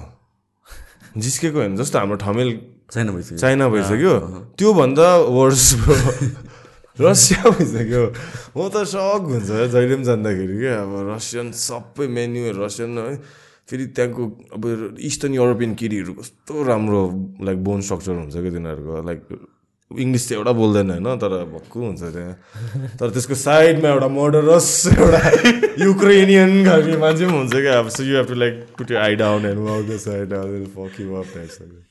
जिस्केको 1.17 1.57
होइन 1.59 1.75
जस्तो 1.75 1.99
हाम्रो 1.99 2.17
ठमेल 2.19 2.49
छैन 2.91 3.07
भइसक्यो 3.11 3.37
चाइना 3.37 3.69
भइसक्यो 3.69 4.13
त्योभन्दा 4.57 5.09
वर्स 5.35 5.65
रसिया 6.99 7.49
भइसक्यो 7.49 8.03
म 8.57 8.59
त 8.67 8.83
सक 8.83 9.23
हुन्छ 9.31 9.47
जहिले 9.71 9.95
पनि 9.95 10.03
जान्दाखेरि 10.03 10.55
क्या। 10.59 10.75
अब 10.81 10.93
रसियन 11.15 11.51
सबै 11.55 12.07
मेन्यु 12.07 12.51
रसियन 12.59 12.97
है। 12.97 13.15
फेरि 13.69 13.85
त्यहाँको 13.95 14.23
अब 14.55 14.63
इस्टर्न 14.99 15.33
युरोपियन 15.33 15.71
केटीहरू 15.79 16.13
कस्तो 16.19 16.53
राम्रो 16.67 17.01
लाइक 17.47 17.57
बोन 17.63 17.79
स्ट्रक्चर 17.87 18.13
हुन्छ 18.19 18.35
क्या 18.35 18.51
तिनीहरूको। 18.51 19.01
लाइक 19.07 19.21
इङ्ग्लिस 19.91 20.23
चाहिँ 20.27 20.39
एउटा 20.39 20.51
बोल्दैन 20.55 20.89
होइन 20.91 21.07
तर 21.19 21.33
भक्कु 21.51 21.79
हुन्छ 21.79 22.03
त्यहाँ। 22.15 22.35
तर 22.99 23.07
त्यसको 23.15 23.35
साइडमा 23.35 23.89
एउटा 23.89 24.07
मर्डरस 24.07 24.69
एउटा 24.91 25.21
युक्रेनियन 25.83 26.51
खालको 26.65 26.97
मान्छे 26.99 27.23
पनि 27.25 27.37
हुन्छ 27.37 27.53
क्या। 27.55 27.79
अब 27.79 27.87
so 27.95 28.03
you 28.03 28.17
have 28.17 28.27
to 28.27 28.35
like 28.43 28.55
put 28.77 28.91
I 29.05 29.15
down 29.23 29.45
and 29.51 29.87
the 29.91 29.97
side 30.07 30.35
fuck 30.75 30.99
you 30.99 31.15
up 31.15 31.27
types 31.35 31.90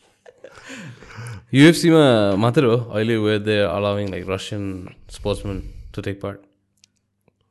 युएफसीमा 1.52 2.02
मात्रै 2.42 2.66
हो 2.70 2.76
अहिले 2.94 3.16
where 3.26 3.38
they 3.48 3.56
allowing 3.68 4.06
like 4.14 4.24
Russian 4.30 4.64
sportsman 5.16 5.58
to 5.94 6.02
take 6.06 6.20
part 6.22 6.38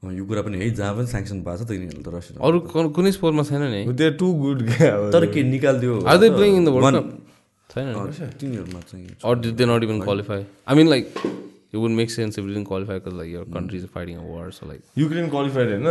अँ, 0.04 0.12
यो 0.16 0.24
कुरा 0.26 0.42
पनि 0.48 0.58
है 0.60 0.70
जहाँ 0.80 0.94
पनि 0.96 1.08
स्याङ्सन 1.14 1.38
भएको 1.44 1.64
छ 1.64 1.68
त 1.68 1.72
यिनीहरू 1.76 2.02
त 2.08 2.10
रसियन 2.16 2.36
अरू 2.40 2.58
कुन- 2.72 2.92
कुनै 2.96 3.12
स्पोर्टमा 3.20 3.44
छैन 3.50 3.64
नि। 3.76 3.82
दे 4.00 4.06
आर 4.08 4.14
टु 4.22 4.28
गुड 4.44 4.60
तर 5.16 5.26
के 5.36 5.44
निकालिदियो? 5.44 5.94
Are 6.08 6.18
they 6.24 6.30
playing 6.38 6.56
in 6.60 6.66
the 6.66 6.70
World 6.76 6.96
Cup 6.96 7.08
छैन 7.70 7.88
अँ, 7.94 8.30
तिनीहरूमा 8.40 8.80
चाहिँ। 8.92 9.08
Or 9.28 9.36
did 9.36 9.58
they 9.60 9.68
not 9.72 9.84
even 9.88 10.00
qualify? 10.08 10.40
I 10.66 10.78
mean, 10.80 10.88
like, 10.94 11.12
it 11.74 11.78
would 11.84 11.92
make 12.00 12.10
sense 12.16 12.40
if 12.40 12.46
it 12.46 12.54
didn't 12.54 12.70
qualify 12.72 12.96
because 13.02 13.14
like 13.20 13.30
your 13.36 13.44
countries 13.58 13.84
are 13.84 13.92
fighting 13.98 14.18
a 14.18 14.26
war. 14.30 14.46
So 14.60 14.70
like, 14.72 14.82
Ukraine 14.98 15.30
qualified 15.36 15.70
होइन 15.76 15.88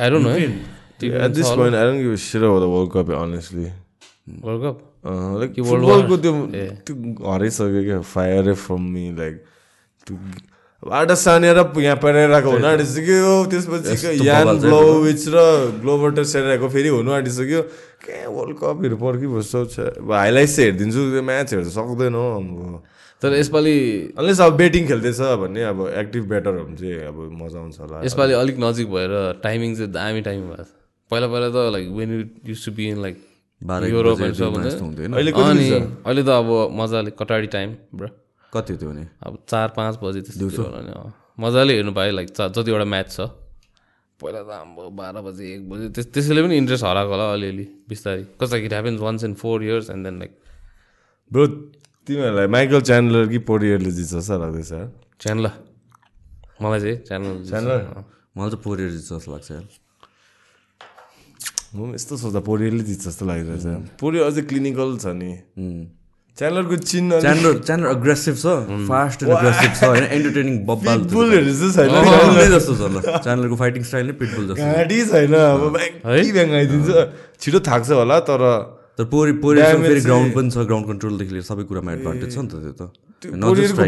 I 0.00 0.08
don't 0.08 0.24
know. 0.24 0.34
eh? 0.38 0.48
Team 1.02 1.12
at 1.26 1.30
this 1.36 1.46
point 1.60 1.76
I 1.76 1.84
don't 1.84 2.02
give 2.02 2.44
about 2.44 2.62
the 2.62 2.72
World 2.76 2.90
Cup 2.96 3.10
honestly 3.20 3.68
World 4.46 4.64
Cup. 4.64 4.82
Like 5.04 5.50
फुटबलको? 5.64 6.16
त्यो। 6.16 6.32
त्यो 6.86 6.94
हराइसक्यो 7.32 7.82
क्या 7.84 8.00
fire 8.14 8.52
from 8.54 8.82
me 8.92 9.04
like 9.18 9.34
त्यो 10.06 10.16
आटा 10.82 11.14
सानेर 11.14 11.58
यहाँ 11.76 11.96
पेरेराको 12.02 12.50
हुनु 12.50 12.66
आँटिसक्यो 12.66 13.32
त्यसपछि 13.52 14.28
यान 14.28 14.58
ग्लोविच 14.60 15.22
र 15.28 15.36
ग्लोबर्टर 15.80 16.24
सेरेराको 16.32 16.68
फेरि 16.74 16.88
हुनु 16.88 17.10
आँटिसक्यो 17.12 17.62
के 18.04 18.26
वर्ल्ड 18.36 18.56
कपहरू 18.60 18.96
पर्खिबस्छ 18.96 19.54
हाइलाइट्स 20.08 20.56
चाहिँ 20.56 20.68
हेरिदिन्छु 20.70 21.00
त्यो 21.12 21.22
म्याच 21.30 21.52
हेर्नु 21.54 21.70
सक्दैन 21.76 22.14
हौ 22.16 22.26
अब 22.40 22.82
तर 23.22 23.34
यसपालि 23.36 23.74
अनलेस 24.18 24.40
अब 24.40 24.52
बेटिङ 24.56 24.86
खेल्दैछ 24.88 25.20
भने 25.40 25.62
अब 25.70 25.78
एक्टिभ 26.02 26.24
बेटर 26.28 26.52
हो 26.56 26.64
भने 26.64 26.76
चाहिँ 26.80 27.08
अब 27.08 27.16
मजा 27.40 27.58
आउँछ 27.60 27.80
होला 27.80 28.04
यसपालि 28.04 28.32
अलिक 28.40 28.56
नजिक 28.64 28.88
भएर 28.92 29.12
टाइमिङ 29.44 29.74
चाहिँ 29.76 29.92
दामी 29.92 30.20
टाइमिङ 30.28 30.46
भयो 30.48 30.64
पहिला 31.10 31.26
पहिला 31.32 31.48
त 31.52 31.72
like 31.76 31.88
when 31.98 32.08
you 32.16 32.24
use 32.48 32.64
to 32.64 32.72
be 32.80 32.88
in 32.90 33.02
like 33.02 33.16
अनि 35.50 35.64
छ? 35.68 35.72
अहिले 36.06 36.22
त 36.24 36.28
अब 36.40 36.48
मजाले 36.80 37.10
कटाडी 37.20 37.46
टाइम 37.54 37.70
ब्र। 37.94 38.06
कति 38.52 38.74
त्यो 38.80 38.88
भने? 38.90 39.04
अब 39.26 39.32
चार 39.48 39.68
पाँच 39.76 39.94
बजी 40.02 40.20
त्यस्तो 40.26 40.62
होला 40.62 40.80
नि 40.80 40.92
अँ। 40.96 41.12
मजाले 41.40 41.72
हेर्नु 41.76 41.92
पायो 41.92 42.12
लाइक 42.18 42.28
चा- 42.36 42.50
जतिवटा 42.56 42.84
म्याच 42.84 43.08
छ। 43.12 43.20
पहिला 44.20 44.40
त 44.42 44.50
हाम्रो 44.52 44.88
बाह्र 44.96 45.16
बजी 45.28 45.44
एक 45.54 45.62
बजी 45.70 45.86
त्यस 45.96 46.06
त्यसैले 46.12 46.40
पनि 46.44 46.56
इन्ट्रेस्ट 46.56 46.84
हराएको 46.84 47.10
होला 47.12 47.26
अलिअलि 47.36 47.64
बिस्तारै 47.88 48.22
कस्तो 48.40 48.56
it 48.68 48.72
happens 48.72 49.00
once 49.00 49.22
in 49.24 49.32
four 49.40 49.58
years 49.64 49.86
and 49.90 50.02
then 50.06 50.16
like 50.20 50.32
bro 51.30 51.44
तिमीहरूलाई 52.08 52.46
माइकल 52.56 52.80
च्यान्डलर 52.88 53.24
कि 53.32 53.38
पोरियरले 53.48 53.90
जित्छ 53.96 54.12
जस्तो 54.14 54.36
लाग्दैछ? 54.42 54.72
च्यानल 55.20 55.46
मलाई 56.62 56.80
चाहिँ 56.80 56.96
च्यानल 57.08 57.44
च्यान्डलर 57.48 57.80
मलाई 58.36 58.50
चाहिँ 58.50 58.62
पोरियर 58.64 58.90
जस्तो 58.90 59.30
लाग्छ 59.32 59.50
यस्तो 61.70 62.16
सोच्दा 62.18 62.40
पोरियरले 62.50 62.82
जित्छ 62.82 63.04
जस्तो 63.06 63.24
लागिरहेछ 63.30 63.66
पोरियर 64.02 64.22
अझै 64.26 64.42
क्लिनिकल 64.50 64.90
छ 64.98 65.06
नि। 65.14 65.30
च्यान्डलरको 66.38 66.76
चिन्ह 66.90 67.20
च्यान्डर 67.22 67.52
च्यान्डर 67.68 67.86
अग्रेसिभ 67.94 68.34
छ 68.42 68.46
फास्ट 68.90 69.22
एन्ड 69.22 69.32
अग्रेसिभ 69.36 69.72
छ 69.78 69.82
होइन 69.92 70.04
एन्टरटेनिङ 70.18 70.54
बब्बाल 70.66 70.98
चाहिँ 71.06 71.70
छैन। 71.76 71.90
जस्तो 72.54 72.74
छ 72.74 72.82
ल 72.90 72.96
च्यान्डलको 73.22 73.56
फाइटिङ 73.62 73.82
स्टाइल 73.86 74.06
नै 74.10 74.14
पिटबुल 74.18 74.44
जस्तो 74.50 74.66
घाँटी 74.66 74.98
छैन 75.14 75.34
अब 75.38 75.62
ब्याङ्की 75.78 76.32
ब्याङ 76.38 76.48
आइदिन्छ 76.58 76.88
छिटो 77.38 77.58
थाक्छ 77.70 77.88
होला 78.02 78.16
तर 78.30 78.42
तर 78.98 79.04
पोरि 79.14 79.32
पोरि 79.42 79.60
फेरि 79.86 80.00
ग्राउन्ड 80.10 80.30
पनि 80.34 80.48
छ 80.50 80.66
ग्राउन्ड 80.70 80.86
कन्ट्रोलदेखि 80.90 81.32
लिएर 81.38 81.46
सबै 81.50 81.64
कुरामा 81.70 81.90
एडभान्टेज 81.98 82.28
छ 82.34 82.38
नि 82.38 82.48
त 82.50 82.54
त्यो 82.66 82.74
त. 82.78 82.82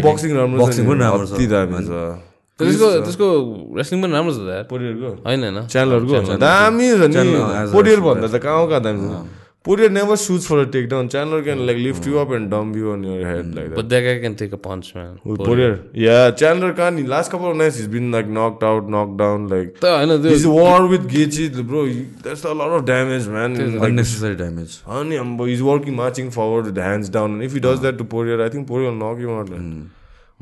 बक्सिङ 0.06 0.30
राम्रो 0.38 0.56
छ 0.58 0.62
बक्सिङ 0.62 0.82
पनि 0.86 1.00
राम्रो 1.02 1.26
छ। 1.26 2.31
त्यसको 2.58 2.88
त्यसको 3.04 3.28
रेस्लिङ 3.76 4.02
पनि 4.02 4.12
राम्रो 4.12 4.32
छ 4.38 4.64
पोरियरको 4.72 5.12
होइन 5.28 5.44
होइन 5.44 5.66
च्यानलहरूको 5.66 6.40
दामी 6.46 6.90
छ 6.96 7.12
नि 7.12 7.70
पोरियर 7.76 8.00
भन्दा 8.08 8.26
त 8.28 8.42
कहाँ 8.48 8.66
कहाँ 8.72 8.82
दामी 8.88 9.06
छ 9.12 9.40
Poirier 9.66 9.90
never 9.90 10.16
shoes 10.20 10.46
for 10.50 10.58
a 10.58 10.70
takedown 10.90 11.08
Chandler 11.08 11.42
can 11.42 11.60
like 11.66 11.78
lift 11.78 12.06
you 12.08 12.16
up 12.18 12.32
and 12.38 12.50
dump 12.50 12.76
you 12.76 12.92
on 12.92 13.04
your 13.04 13.26
head 13.26 13.54
like 13.54 13.74
But 13.76 13.90
that. 13.92 14.02
guy 14.06 14.14
can 14.24 14.34
take 14.40 14.56
a 14.56 14.60
punch, 14.64 14.88
man. 14.96 15.12
Poirier 15.26 15.76
yeah 16.04 16.16
Chandler 16.42 16.72
कहाँ 16.80 16.90
नि 16.90 17.02
last 17.12 17.32
couple 17.32 17.56
nights 17.56 17.78
is 17.80 17.86
been 17.94 18.10
like 18.12 18.26
knocked 18.38 18.64
out 18.70 18.90
knock 18.96 19.16
down 19.22 19.48
like 19.52 19.72
त 19.84 19.94
होइन 19.94 20.50
war 20.56 20.82
with 20.94 21.08
Gaethje, 21.14 21.64
bro. 21.72 21.86
There's 22.26 22.44
a 22.44 22.58
lot 22.62 22.76
of 22.80 22.84
damage, 22.92 23.30
man. 23.38 23.56
Like, 23.62 23.80
unnecessary 23.90 24.34
damage 24.42 24.78
Honey, 24.92 25.22
um, 25.24 25.32
he's 25.46 25.64
working, 25.70 25.98
marching 26.02 26.36
forward 26.38 26.72
with 26.72 26.84
hands 26.90 27.16
down. 27.18 27.38
And 27.38 27.50
if 27.50 27.58
he 27.60 27.66
does 27.70 27.88
that 27.88 28.04
to 28.04 28.12
Poirier, 28.16 28.44
I 28.44 28.52
think 28.56 28.70
Poirier 28.72 28.94
will 28.94 29.02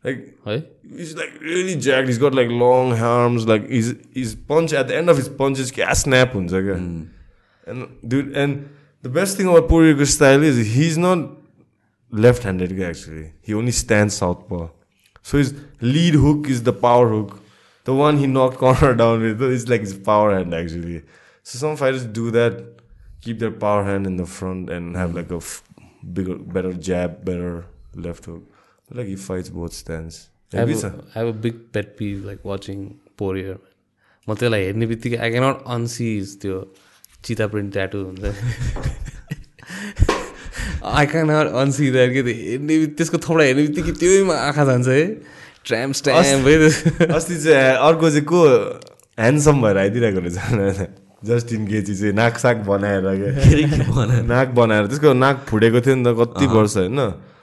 like 0.06 0.36
है 0.48 0.64
He's 0.94 1.12
like 1.18 1.36
really 1.40 1.76
jacked. 1.84 2.10
He's 2.10 2.18
got 2.18 2.34
like 2.36 2.50
long 2.62 2.90
arms. 3.10 3.46
Like 3.48 3.68
his 3.70 3.96
his 4.14 4.36
punch 4.36 4.74
at 4.74 4.90
the 4.90 4.96
end 4.98 5.10
of 5.14 5.20
his 5.20 5.30
punches, 5.30 5.72
क्या 5.78 5.94
snap 6.00 6.34
हुन्छ 6.36 6.52
क्या. 6.52 6.76
And 7.68 7.86
dude, 8.14 8.34
and 8.36 8.66
the 9.02 9.10
best 9.10 9.38
thing 9.38 9.48
about 9.52 9.70
Poirier's 9.70 10.10
style 10.10 10.44
is 10.44 10.58
he's 10.74 10.98
not 10.98 11.24
left-handed 12.12 12.78
guy 12.78 12.90
actually. 12.90 13.32
He 13.42 13.54
only 13.54 13.72
stands 13.72 14.14
southpaw. 14.16 14.68
So 15.22 15.38
his 15.38 15.54
lead 15.82 16.14
hook 16.16 16.50
is 16.50 16.64
the 16.64 16.74
power 16.74 17.08
hook. 17.08 17.40
The 17.86 17.94
one 17.94 18.18
he 18.18 18.28
knocked 18.28 18.58
Connor 18.58 18.94
down 18.96 19.22
with 19.22 19.42
is 19.44 19.70
like 19.70 19.82
his 19.82 19.94
power 19.94 20.36
hand 20.36 20.54
actually. 20.54 21.04
So 21.44 21.58
some 21.58 21.78
fighters 21.78 22.06
do 22.06 22.32
that, 22.32 22.81
keep 23.22 23.40
their 23.40 23.52
power 23.52 23.84
hand 23.84 24.06
in 24.06 24.18
the 24.18 24.26
front 24.26 24.70
and 24.70 24.96
have 24.96 25.16
like 25.16 25.32
a 25.32 25.42
bigger, 26.14 26.36
better 26.36 26.74
jab, 26.74 27.24
better 27.26 27.66
left 27.96 28.26
hook. 28.26 28.44
But 28.88 28.98
like 28.98 29.08
he 29.08 29.16
fights 29.16 29.50
both 29.50 29.74
stands. 29.74 30.30
I 30.54 30.58
have, 30.58 30.70
a, 30.70 31.04
I 31.16 31.20
have 31.20 31.28
a 31.28 31.34
big 31.34 31.72
pet 31.72 31.98
peeve 31.98 32.26
like 32.26 32.44
watching 32.44 33.00
Poirier. 33.18 33.60
म 34.28 34.34
त्यसलाई 34.38 34.64
हेर्ने 34.64 34.86
बित्तिकै 34.86 35.18
I 35.18 35.30
cannot 35.34 35.64
unsee 35.76 36.36
त्यो 36.42 36.58
चिता 37.26 37.46
print 37.54 37.72
tattoo 37.74 37.98
हुन्छ 38.06 38.24
I 40.86 41.06
cannot 41.14 41.48
unsee 41.62 41.90
that 41.92 42.12
के 42.14 42.22
त्यो 42.28 42.36
हेर्ने 42.42 42.76
त्यसको 43.00 43.18
थोपडा 43.26 43.44
हेर्ने 43.50 43.64
बित्तिकै 43.68 43.94
त्यहीमा 44.02 44.36
आँखा 44.48 44.66
जान्छ 44.70 44.88
है 44.88 45.06
ट्राम 45.66 45.92
स्ट्याम 46.00 46.46
अस्ति 47.18 47.38
चाहिँ 47.44 47.74
अर्को 47.88 48.10
चाहिँ 48.10 48.26
को 48.34 48.44
ह्यान्डसम 49.20 49.62
भएर 49.62 49.78
आइदिइरहेको 49.86 50.20
रहेछ 50.28 50.38
जस्टिन 51.22 51.66
गेची 51.66 51.96
चाहिँ 51.96 52.14
नाक 52.14 52.38
साक 52.38 52.58
बनाएर 52.66 53.06
क्या 53.06 54.22
नाक 54.34 54.48
बनाएर। 54.58 54.88
त्यसको 54.88 55.14
नाक 55.14 55.46
फुटेको 55.50 55.82
थियो 55.86 55.96
नि 55.96 56.04
त 56.06 56.16
कति 56.18 56.46
वर्ष 56.50 56.78
होइन? 56.78 57.00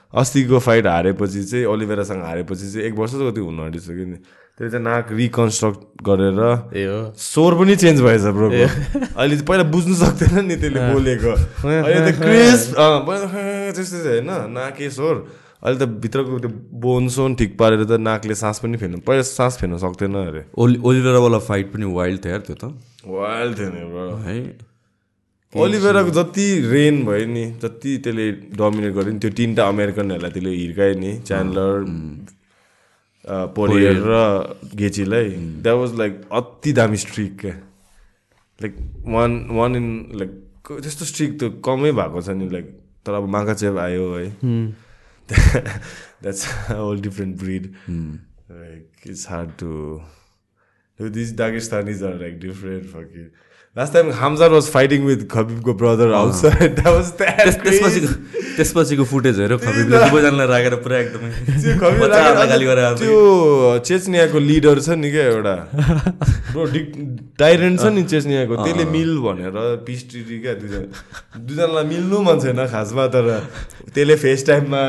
अस्तिको 0.09 0.59
फाइट 0.59 0.85
हारेपछि 0.87 1.43
चाहिँ 1.43 1.65
ओलिभेरासँग 1.65 2.23
हारेपछि 2.23 2.65
चाहिँ 2.71 2.85
एक 2.87 2.93
वर्ष 2.99 3.13
कति 3.15 3.39
हुन 3.39 3.59
आँटिसक्यो 3.59 4.05
नि। 4.05 4.17
त्यो 4.59 4.69
चाहिँ 4.69 4.83
नाक 4.83 5.11
रिकन्स्ट्रक्ट 5.15 5.79
गरेर 6.03 6.39
ए 6.75 6.83
हो। 6.85 6.99
स्वर 7.15 7.53
पनि 7.55 7.75
चेन्ज 7.79 8.01
भएछ 8.01 8.25
ब्रो। 8.35 8.47
अहिले 8.51 9.35
पहिला 9.47 9.63
बुझ्नु 9.71 9.95
सक्दैन 9.95 10.45
नि 10.45 10.55
त्यसले 10.59 10.81
बोलेको। 10.93 11.31
अहिले 11.63 12.01
त 12.03 12.15
क्रिस 12.19 12.61
त्यस्तै 13.79 13.99
छ 14.03 14.07
होइन? 14.11 14.29
नाके 14.51 14.89
स्वर। 14.91 15.15
अहिले 15.63 15.79
त 15.79 15.87
भित्रको 16.03 16.39
त्यो 16.43 16.51
बोन 16.83 17.07
सोन 17.15 17.35
ठिक 17.39 17.57
पारेर 17.59 17.83
त 17.85 17.99
नाकले 18.03 18.35
सास 18.35 18.59
पनि 18.59 18.77
फेर्नु 18.81 18.99
पहिला 19.07 19.23
सास 19.29 19.57
फेर्न 19.61 19.77
सक्दैन 19.77 20.15
अरे। 20.25 20.43
ओलि 20.57 20.79
ओलिभेरावाला 20.83 21.39
फाइट 21.47 21.71
पनि 21.73 21.85
वाइल्ड 21.95 22.19
थियो 22.25 22.31
यार 22.33 22.43
त्यो 22.49 22.55
त। 22.59 22.73
वाइल्ड 23.07 23.57
थियो 23.57 23.69
नि 23.69 23.83
ब्रो। 23.91 24.15
है। 24.25 24.37
ओलिभेराको 25.53 26.09
जति 26.17 26.47
रेन 26.71 27.05
भयो 27.05 27.25
नि 27.27 27.45
जति 27.61 27.97
त्यसले 28.03 28.25
डोमिनेट 28.57 28.93
गर्यो 28.93 29.11
नि 29.13 29.19
त्यो 29.19 29.31
तिनवटा 29.37 29.67
अमेरिकनहरूलाई 29.67 30.31
त्यसले 30.31 30.51
हिर्कायो 30.55 30.95
नि 30.99 31.11
च्यान्डलर 31.27 31.73
पोरियर 33.55 33.95
र 34.05 34.11
गेचीलाई। 34.75 35.29
द्याट 35.63 35.75
वाज 35.75 35.91
लाइक 35.99 36.13
अति 36.31 36.71
दामी 36.73 36.97
स्ट्रिक 36.97 37.39
क्या। 37.41 37.55
Like 38.59 38.75
one 39.07 39.31
one 39.57 39.75
in 39.75 39.87
like 40.19 40.31
त्यस्तो 40.69 41.05
स्ट्रिक 41.05 41.31
त 41.39 41.43
कमै 41.65 41.91
भएको 41.97 42.21
छ 42.21 42.29
नि 42.37 42.49
लाइक 42.49 42.67
तर 43.05 43.13
अब 43.13 43.27
माकाचेप 43.35 43.77
आयो 43.79 44.05
है। 44.13 44.27
That's 45.29 46.45
whole 46.69 47.01
different 47.01 47.33
breed 47.39 47.63
like 47.89 49.09
it's 49.09 49.25
hard 49.29 49.49
to 49.59 49.69
are 50.99 52.17
like 52.21 52.39
different 52.39 52.83
fucker 52.95 53.29
last 53.75 53.93
time 53.93 54.09
Khamzat 54.19 54.49
was 54.51 54.67
fighting 54.71 55.03
with 55.05 55.27
खबिबको 55.31 55.73
brother 55.81 56.11
outside 56.19 56.75
that 56.75 56.87
was 56.87 57.11
त्यस- 57.19 57.59
त्यसपछिको 57.63 58.07
त्यसपछिको 58.55 59.03
फुटेज 59.11 59.39
हेऱ्यो 59.39 59.57
खबिबले 59.57 59.97
दुवैजनालाई 60.05 60.47
राखेर 60.47 60.75
पुरा 60.85 60.97
एकदमै 60.99 61.29
त्यो 63.03 63.19
चेचनियाको 63.89 64.39
लिडर 64.47 64.79
छ 64.87 64.97
नि 65.03 65.11
क्या 65.11 65.25
एउटा 65.27 65.53
ब्रो 66.51 66.65
टाइरेन्ट 67.43 67.79
छ 67.79 67.93
नि 67.97 68.03
चेचनियाको 68.15 68.55
त्यसले 68.63 68.85
मिल 68.97 69.13
भनेर 69.27 69.61
पिस 69.87 70.03
ट्रिटी 70.09 70.39
क्या 70.47 70.53
दुईजना 70.63 71.39
दुईजनालाई 71.45 71.85
मिल्नु 71.93 72.21
मन 72.29 72.39
छैन 72.47 72.65
खासमा 72.75 73.07
तर 73.15 73.31
त्यसले 73.93 74.15
फेस 74.25 74.45
टाइममा 74.51 74.83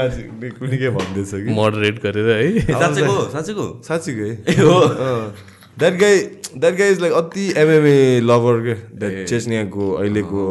कुनै 0.58 0.82
के 0.84 0.90
भन्दैछ 0.98 1.30
कि 1.36 1.54
मोडरेट 1.60 2.02
गरेर 2.08 2.34
है 2.34 2.66
साँच्चैको 2.74 3.16
साँच्चैको 3.36 3.70
साँच्चीकै 3.88 4.30
that 5.80 5.94
guy 6.00 6.18
that 6.56 6.74
guy 6.78 6.90
is 6.92 7.00
like 7.00 7.12
अति 7.14 7.46
एमएमए 7.58 7.98
लभर 8.24 8.60
के। 8.66 8.74
द्याट 8.98 9.26
चेचनियाको 9.28 9.90
अहिलेको 9.92 10.42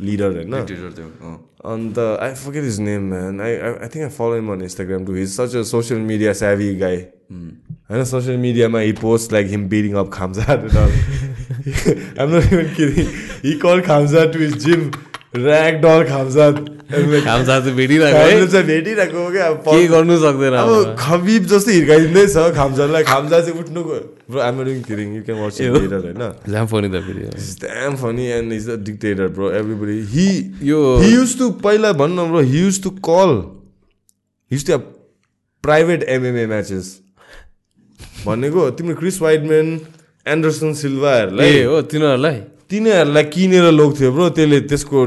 लिडर 0.00 0.36
होइन 0.36 0.62
टिचर 0.64 0.90
त्यो 0.96 1.06
अँ। 1.28 1.34
अन्त 1.72 1.98
I 1.98 2.32
forget 2.34 2.64
his 2.64 2.78
name 2.80 3.08
man 3.10 3.40
I 3.40 3.54
I 3.56 3.88
think 3.94 4.02
I 4.02 4.10
follow 4.18 4.34
him 4.34 4.52
on 4.52 4.62
Instagram 4.62 5.04
to 5.06 5.14
his 5.14 5.28
such 5.30 5.56
a 5.56 5.62
social 5.70 6.00
media 6.12 6.32
savvy 6.42 6.74
guy 6.82 6.96
होइन 7.90 8.04
social 8.12 8.36
मिडियामा 8.44 8.80
he 8.80 8.92
post 9.00 9.32
like 9.32 9.46
him 9.48 9.68
beating 9.68 9.94
up 10.04 10.10
Khamzat 10.12 10.52
I'm 10.52 10.66
not 10.66 12.44
even 12.46 12.70
kidding 12.76 13.06
he 13.44 13.52
call 13.62 13.80
Khamzat 13.88 14.24
to 14.32 14.38
his 14.38 14.56
gym 14.64 14.90
ragdoll 15.82 16.04
Khamzat 16.08 16.50
काम 17.26 17.44
साथी 17.44 17.70
भेटिरहेको 17.76 18.56
है 18.56 18.62
भेटिरहेको 18.66 19.24
हो 19.24 19.30
क्या 19.30 19.50
के 19.68 19.86
गर्नु 19.88 20.16
सक्दैन 20.24 20.54
अब 20.62 20.94
खबिब 20.98 21.46
जस्तो 21.52 21.70
हिर्काइदिँदैछ 21.70 22.36
खाम्जालाई 22.56 23.02
खाम्जा 23.10 23.40
चाहिँ 23.40 23.60
उठ्नु 23.60 23.82
bro 24.30 24.40
I'm 24.40 24.62
doing 24.64 24.82
kidding 24.82 25.16
you 25.16 25.22
can 25.28 25.40
watch 25.40 25.60
theatre 25.60 25.96
होइन 26.04 26.52
झ्याम 26.52 26.66
फोनी 26.74 26.88
त 26.88 27.02
फेरि 27.06 27.26
damn 27.64 27.96
funny 27.96 28.30
and 28.32 28.52
he's 28.52 28.68
a 28.68 28.76
dictator, 28.76 29.28
bro. 29.28 29.48
Everybody. 29.48 30.04
He 30.04 30.28
यो 30.62 30.82
he 31.00 31.10
used 31.14 31.38
to 31.38 31.50
पहिला 31.66 31.92
भन्नु 31.92 32.44
used 32.44 32.82
to 32.82 32.90
call. 32.90 33.34
He 34.50 34.56
used 34.56 34.66
to 34.66 34.78
have 34.78 34.86
private 35.64 36.06
MMA 36.20 36.46
matches. 36.48 36.94
भनेको 38.26 38.70
तिम्रो 38.78 38.94
क्रिस 38.96 39.20
वाइडम्यान 39.22 39.68
एन्डरसन 40.26 40.72
सिल्भाहरूलाई 40.74 41.62
हो 41.62 41.80
तिनीहरूलाई 41.90 42.40
तिनीहरूलाई 42.70 43.24
किनेर 43.34 43.66
लोग्थ्यो 43.72 44.08
ब्रो 44.12 44.28
त्यसले 44.36 44.58
त्यसको 44.70 44.98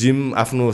जिम 0.00 0.18
आफ्नो 0.36 0.66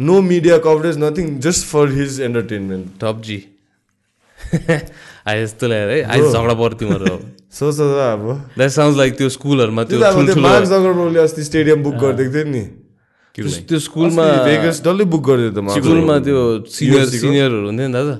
no 0.00 0.20
media 0.30 0.56
coverage 0.66 0.96
nothing 0.98 1.26
just 1.46 1.66
for 1.66 1.84
his 1.98 2.20
entertainment 2.28 2.86
top 3.00 3.22
G 3.26 3.38
आइ 5.28 5.42
यस्तो 5.42 5.66
ल्याएर 5.68 5.90
है 5.90 6.02
आइ 6.10 6.20
झगडा 6.32 6.54
पऱ्यो 6.54 6.76
तिमीहरू 6.80 7.18
सोच 7.58 7.76
त 7.76 7.80
अब। 8.02 8.24
द्याट 8.58 8.70
साउन्ड 8.70 8.96
लाइक 8.96 9.12
त्यो 9.18 9.28
स्कुलहरूमा 9.36 9.82
त्यो 9.84 9.98
त 9.98 10.02
जगरबर्गले 10.70 11.20
अस्ति 11.20 11.42
स्टेडियम 11.44 11.82
बुक 11.82 11.94
गरिदिएको 12.02 12.32
थियो 12.34 12.44
नि। 12.50 12.62
त्यो- 13.34 13.80
स्कुलमा 13.86 14.26
डल्लै 14.86 15.04
बुक 15.14 15.22
गरिदियो 15.26 15.50
त 15.54 15.78
स्कुलमा 15.78 16.18
त्यो 16.26 16.38
सिनियर? 16.76 17.06
सिनियरहरू 17.14 17.66
हुन्थ्यो 17.66 17.86
नि 17.86 17.92
दादा। 17.92 18.14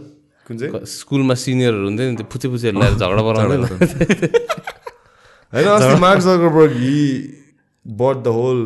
कुन 0.47 0.55
चाहिँ? 0.59 0.85
स्कुलमा 0.87 1.35
सिनियरहरू 1.45 1.85
हुन्थ्यो 1.87 2.07
नि 2.11 2.17
त्यो 2.19 2.27
फुचे 2.33 2.47
फुचे 2.53 2.69
ल्याएर 2.75 2.95
झगडा 2.99 3.23
पराउँदैन। 3.27 3.63
होइन 5.53 5.67
अस्ति 5.69 6.01
Mark 6.01 6.21
Zuckerberg 6.23 6.73
he 6.81 7.01
bought 7.87 8.17
the 8.25 8.35
whole 8.37 8.59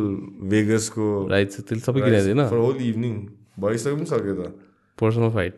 भेगसको 0.49 1.07
right 1.29 1.51
छ 1.51 1.59
त्यसले 1.59 1.83
सबै 1.85 2.01
किनेको 2.01 2.25
थिएन। 2.27 2.41
फर 2.49 2.57
होल 2.65 2.75
इभिनिङ 2.89 3.13
भइसक्यो 3.59 3.95
पनि 3.95 4.05
सक्यो 4.05 4.33
त। 4.35 4.53
Personal 4.97 5.29
fight 5.35 5.53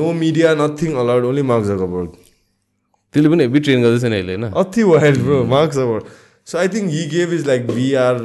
no 0.00 0.12
media 0.22 0.54
nothing 0.60 0.94
allowed 1.04 1.24
only 1.24 1.42
Mark 1.52 1.64
Zuckerberg 1.66 2.10
त्यसले 3.14 3.28
पनि 3.30 3.42
हेभी 3.44 3.60
ट्रेन 3.68 3.82
गर्दैछ 3.82 4.04
नि 4.04 4.16
अहिले 4.16 4.34
होइन? 4.34 4.52
अति 4.62 4.82
wild 4.90 5.22
bro 5.22 5.42
Mark 5.54 5.70
Zuckerberg 5.78 6.04
so 6.46 6.58
I 6.58 6.68
think 6.74 6.90
he 6.90 7.06
gave 7.16 7.32
is 7.38 7.46
like 7.46 7.66
VR 7.72 8.20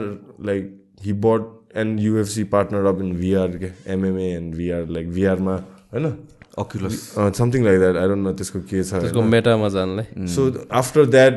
like 0.49 0.75
he 1.05 1.13
but 1.25 1.47
and 1.81 1.99
UFC 1.99 2.43
partner 2.51 2.85
up 2.93 3.01
in 3.01 3.15
VR 3.17 3.57
के 3.63 3.71
MMA 3.93 4.27
and 4.35 4.55
VR 4.55 4.87
like 4.97 5.09
भिआरमा 5.17 5.55
होइन? 5.93 6.13
Oculus 6.59 6.95
something 7.37 7.63
like 7.65 7.79
that 7.79 7.95
I 7.97 8.07
don't 8.07 8.23
know 8.23 8.33
त्यसको 8.39 8.59
के 8.69 8.83
छ 8.83 9.01
त्यसको 9.01 9.21
मेटामा 9.33 9.69
जानलाई 9.75 10.27
So 10.35 10.51
after 10.79 11.05
that, 11.15 11.35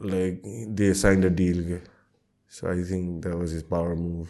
like 0.00 0.42
they 0.74 0.92
signed 0.94 1.24
a 1.24 1.30
deal. 1.30 1.62
ke. 1.62 1.80
So 2.52 2.68
I 2.68 2.82
think 2.82 3.22
that 3.24 3.36
was 3.38 3.50
his 3.52 3.62
power 3.62 3.94
move. 3.96 4.28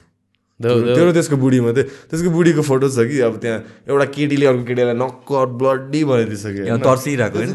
The- 0.60 0.72
त्यो 0.94 1.05
र 1.09 1.12
त्यसको 1.16 1.36
बुढी 1.40 1.60
मात्रै 1.64 1.82
त्यसको 2.10 2.30
बुढीको 2.30 2.62
फोटो 2.62 2.88
छ 2.92 3.06
कि 3.09 3.20
अब 3.24 3.36
त्यहाँ 3.40 3.59
एउटा 3.88 4.05
केटीले 4.16 4.47
अर्को 4.47 4.64
केटीलाई 4.70 4.94
नक्क 4.94 5.28
ब्लडी 5.62 6.02
बनाइदिइसक्यो? 6.05 6.76
तर्सिरहेको 6.84 7.38
होइन 7.38 7.55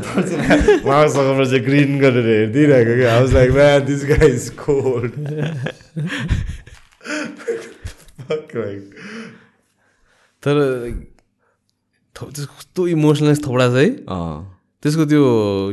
उहाँसँग 0.89 1.43
चाहिँ 1.45 1.61
ग्रिन 1.65 1.99
गरेर 2.01 2.25
हेरिदिइरहेको 2.25 2.95
क्या 3.01 3.11
आवाज 3.17 3.33
like 3.33 3.51
man 3.53 3.85
this 3.85 4.05
guy 4.09 4.29
is 4.31 4.49
cold 4.57 5.13
तर 10.43 10.55
कस्तो 12.15 12.87
इमोसनलेस 12.87 13.39
थोडा 13.47 13.67
छ 13.69 13.75
है 13.75 13.89
अँ। 14.09 14.54
त्यसको 14.85 15.03
त्यो 15.09 15.21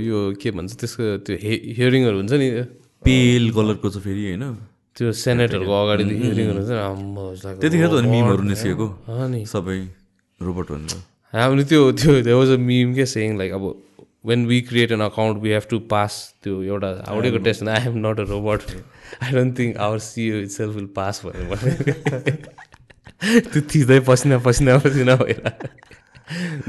यो 0.01 0.19
के 0.41 0.49
भन्छ 0.57 0.71
त्यसको 0.81 1.05
त्यो 1.29 1.35
हे 1.45 1.53
हियरिङहरू 1.79 2.17
हुन्छ 2.17 2.33
नि 2.41 2.49
पेल 3.05 3.45
कलरको 3.57 3.89
छ 3.93 4.01
फेरि 4.09 4.23
होइन? 4.27 4.45
त्यो 4.97 5.13
सेनेटहरूको 5.21 5.73
अगाडि 5.85 6.05
हियरिङहरू 6.09 6.59
हुन्छ 6.59 6.71
नि 6.73 6.81
it's 7.33 7.45
like, 7.45 7.59
त्यतिखेर 7.61 7.89
त 7.93 7.95
मिमहरू 8.09 8.43
सबै 9.53 9.79
रोबोट 10.41 10.67
भनेर 10.73 11.01
हामीले 11.35 11.65
त्यो 11.73 11.81
त्यो 12.01 12.11
त्यो 12.25 12.39
वाज 12.41 12.51
अ 12.57 12.59
मिम 12.71 12.95
के 12.97 13.05
सेङ 13.13 13.29
लाइक 13.39 13.53
अब 13.61 13.65
when 14.31 14.41
we 14.47 14.59
create 14.71 14.91
an 14.97 15.01
account 15.09 15.43
we 15.45 15.51
have 15.53 15.65
to 15.71 15.79
pass 15.93 16.19
त्यो 16.43 16.55
एउटा 16.63 16.91
हाउडेको 17.09 17.39
test 17.47 17.69
I 17.69 17.87
am 17.93 17.97
not 18.07 18.17
a 18.21 18.27
robot 18.33 18.61
I 18.73 19.31
don't 19.33 19.59
think 19.59 19.77
our 19.87 19.99
CEO 20.09 20.41
itself 20.57 20.75
will 20.77 20.91
pass 20.97 21.23
भनेर 21.25 21.45
भने 21.53 21.71
त्यो 23.53 23.61
थिच्दै 23.73 23.99
पसिना 24.11 24.39
पसिना 24.49 24.77
पसिना 24.85 25.15
भएर। 25.23 25.41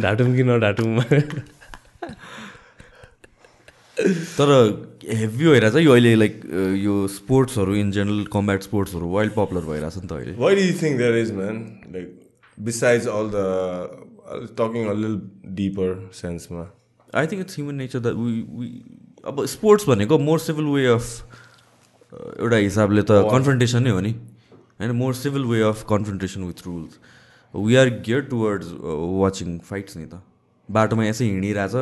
ढाटुम 0.01 0.35
कि 0.35 0.43
नढाटुम 0.43 0.89
तर 4.37 4.49
हेभी 5.07 5.45
भइरहेछ 5.47 5.75
यो 5.75 5.91
अहिले 5.91 6.15
लाइक 6.15 6.35
यो 6.83 6.95
स्पोर्ट्सहरू 7.15 7.75
इन 7.75 7.91
जेनरल 7.91 8.23
कम्ब्याट 8.33 8.61
स्पोर्ट्सहरू 8.63 9.09
वाइल्ड 9.11 9.33
पपुलर 9.33 9.63
भइरहेछ 9.71 9.95
नि 9.97 10.07
त 10.07 10.11
अहिले। 10.11 10.33
There 11.03 11.17
is, 11.23 11.29
man? 11.31 11.57
Like, 11.93 12.11
besides 12.57 13.05
all 13.07 13.27
the 13.27 13.47
uh, 14.25 14.47
talking 14.55 14.87
a 14.87 14.93
little 14.93 15.19
deeper 15.61 15.89
sense, 16.11 16.49
ma. 16.51 16.65
I 17.13 17.27
think 17.27 17.41
it's 17.41 17.55
human 17.55 17.75
nature 17.75 17.99
that 17.99 18.15
we 18.15 18.31
we 18.59 18.67
अब 19.29 19.45
स्पोर्ट्स 19.45 19.87
भनेको 19.87 20.17
मोर 20.19 20.39
सिभिल 20.39 20.65
वे 20.65 20.85
अफ 20.93 21.05
एउटा 22.39 22.57
हिसाबले 22.57 23.01
त 23.01 23.11
कन्फ्रन्टेसन 23.31 23.83
नै 23.83 23.91
हो 23.91 23.99
नि। 24.01 24.13
होइन 24.81 24.91
more 24.97 25.13
civil 25.21 25.43
way 25.51 25.59
of 25.69 25.83
confrontation 25.89 26.43
with 26.43 26.59
rules 26.65 26.93
we 27.53 27.75
are 27.81 27.89
gear 28.07 28.21
towards 28.31 28.67
watching 29.21 29.49
fights 29.69 29.97
नि 29.97 30.05
त। 30.05 30.13
बाटोमा 30.69 31.03
यसै 31.05 31.25
हिँडिरहेछ 31.25 31.73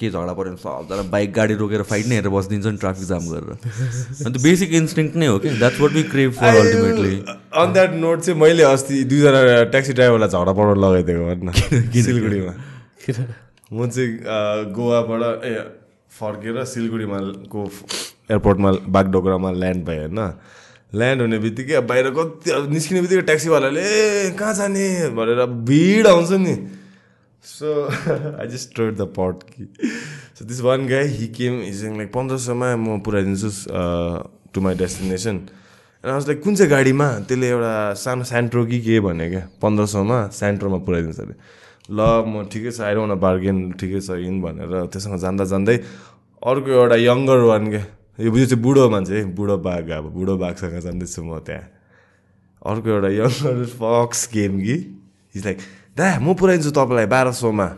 के 0.00 0.08
झगडा 0.10 0.32
पऱ्यो 0.32 0.50
भने 0.50 0.56
सबजना 0.56 1.02
बाइक 1.12 1.32
गाडी 1.32 1.54
रोकेर 1.60 1.82
फाइट 1.84 2.06
नै 2.08 2.14
हेरेर 2.14 2.32
बसिदिन्छ 2.32 2.66
नि 2.66 2.78
ट्राफिक 2.80 3.04
जाम 3.08 3.24
गरेर। 3.28 3.50
अनि 3.52 4.32
त्यो 4.32 4.42
बेसिक 4.42 4.72
इन्स्टिङ 4.74 5.10
नै 5.14 5.26
हो 5.26 5.38
कि? 5.38 5.48
That's 5.58 5.80
what 5.80 5.92
we 5.92 6.02
crave 6.12 6.30
for 6.38 6.56
ultimately 6.60 7.16
on 7.52 7.72
that 7.72 7.92
note 8.00 8.20
चाहिँ 8.20 8.40
मैले 8.40 8.62
अस्ति 8.64 9.02
दुईजना 9.12 9.40
ट्याक्सी 9.74 9.92
ड्राइभरलाई 9.92 10.28
झगडा 10.28 10.52
परेर 10.56 10.76
लगाइदिएको 10.84 11.24
भन्न 11.28 11.52
सिलगढीमा। 12.08 12.52
म 13.72 13.88
चाहिँ 13.88 14.72
गोवाबाट 14.72 15.44
ए 15.44 15.52
फर्केर 16.18 16.64
सिलगढीमा 16.64 17.18
को 17.52 17.60
एयरपोर्टमा 17.68 18.70
बागडोग्रामा 18.88 19.50
ल्यान्ड 19.52 19.84
भएँ 19.84 19.98
होइन? 19.98 20.18
ल्यान्ड 20.96 21.20
हुने 21.22 21.38
बित्तिकै 21.38 21.80
बाहिर 21.84 22.10
कति 22.16 22.50
अब 22.56 22.72
निस्किने 22.72 23.00
बित्तिकै 23.04 23.22
ट्याक्सीवालाले 23.28 23.84
ए 23.84 24.30
कहाँ 24.38 24.54
जाने? 24.54 24.88
भनेर 25.12 25.44
भिड 25.68 26.06
आउँछ 26.06 26.32
नि। 26.40 26.56
So 27.48 27.68
I 28.40 28.46
just 28.46 28.70
store 28.70 28.90
the 28.94 29.08
pot 29.18 29.42
कि 29.50 29.68
so 30.38 30.44
this 30.44 30.60
one 30.62 30.86
guy 30.88 31.06
he 31.10 31.26
came 31.36 31.60
हिजिङ 31.60 31.96
like 31.96 32.12
पन्ध्र 32.14 32.36
सयमा 32.38 32.74
म 32.76 32.98
पुऱ्याइदिन्छु 33.00 33.50
टु 34.54 34.60
माई 34.60 34.74
डेस्टिनेसन 34.82 35.36
अनि 36.04 36.12
आज 36.12 36.26
लाइक 36.26 36.42
कुन 36.42 36.56
चाहिँ 36.56 36.70
गाडीमा 36.70 37.08
त्यसले 37.28 37.48
एउटा 37.48 37.72
सानो 38.02 38.24
सेन्ट्रो 38.24 38.64
कि 38.66 38.80
के 38.80 39.00
भने 39.00 39.30
क्या 39.30 39.42
पन्ध्र 39.62 39.86
सौमा 39.94 40.18
सेन्ट्रोमा 40.34 40.78
पुऱ्याइदिन्छ 40.86 41.20
अरे 41.20 41.34
ल 41.90 42.00
म 42.28 42.44
ठिकै 42.52 42.70
छ 42.70 42.80
आइरहन 42.88 43.14
बार्गेन 43.18 43.58
ठिकै 43.80 44.00
छ 44.00 44.20
इन 44.28 44.40
भनेर 44.42 44.76
त्योसँग 44.92 45.18
जाँदा 45.24 45.44
जाँदै 45.54 45.76
अर्को 46.42 46.70
एउटा 46.76 46.96
यङ्गर 47.02 47.48
वान 47.48 47.70
क्या 47.70 47.82
यो 48.18 48.36
यो 48.36 48.46
चाहिँ 48.46 48.62
बुढो 48.62 48.88
मान्छे 48.90 49.16
है 49.16 49.24
बुढो 49.34 49.56
बाघ 49.64 49.88
अब 49.96 50.12
बुढो 50.12 50.36
बाघसँग 50.36 50.78
जाँदैछु 50.84 51.22
म 51.24 51.38
त्यहाँ। 51.48 51.66
अर्को 52.62 52.88
एउटा 52.90 53.10
यङ्गर 53.16 53.64
फक्स 53.80 54.28
गेम 54.32 54.60
कि 54.62 54.76
इज 55.34 55.44
लाइक 55.44 55.58
दा 55.98 56.08
म 56.22 56.34
पुऱ्याइदिन्छु 56.38 56.70
तपाईँलाई 56.78 57.06
बाह्र 57.10 57.32
सौमा। 57.34 57.68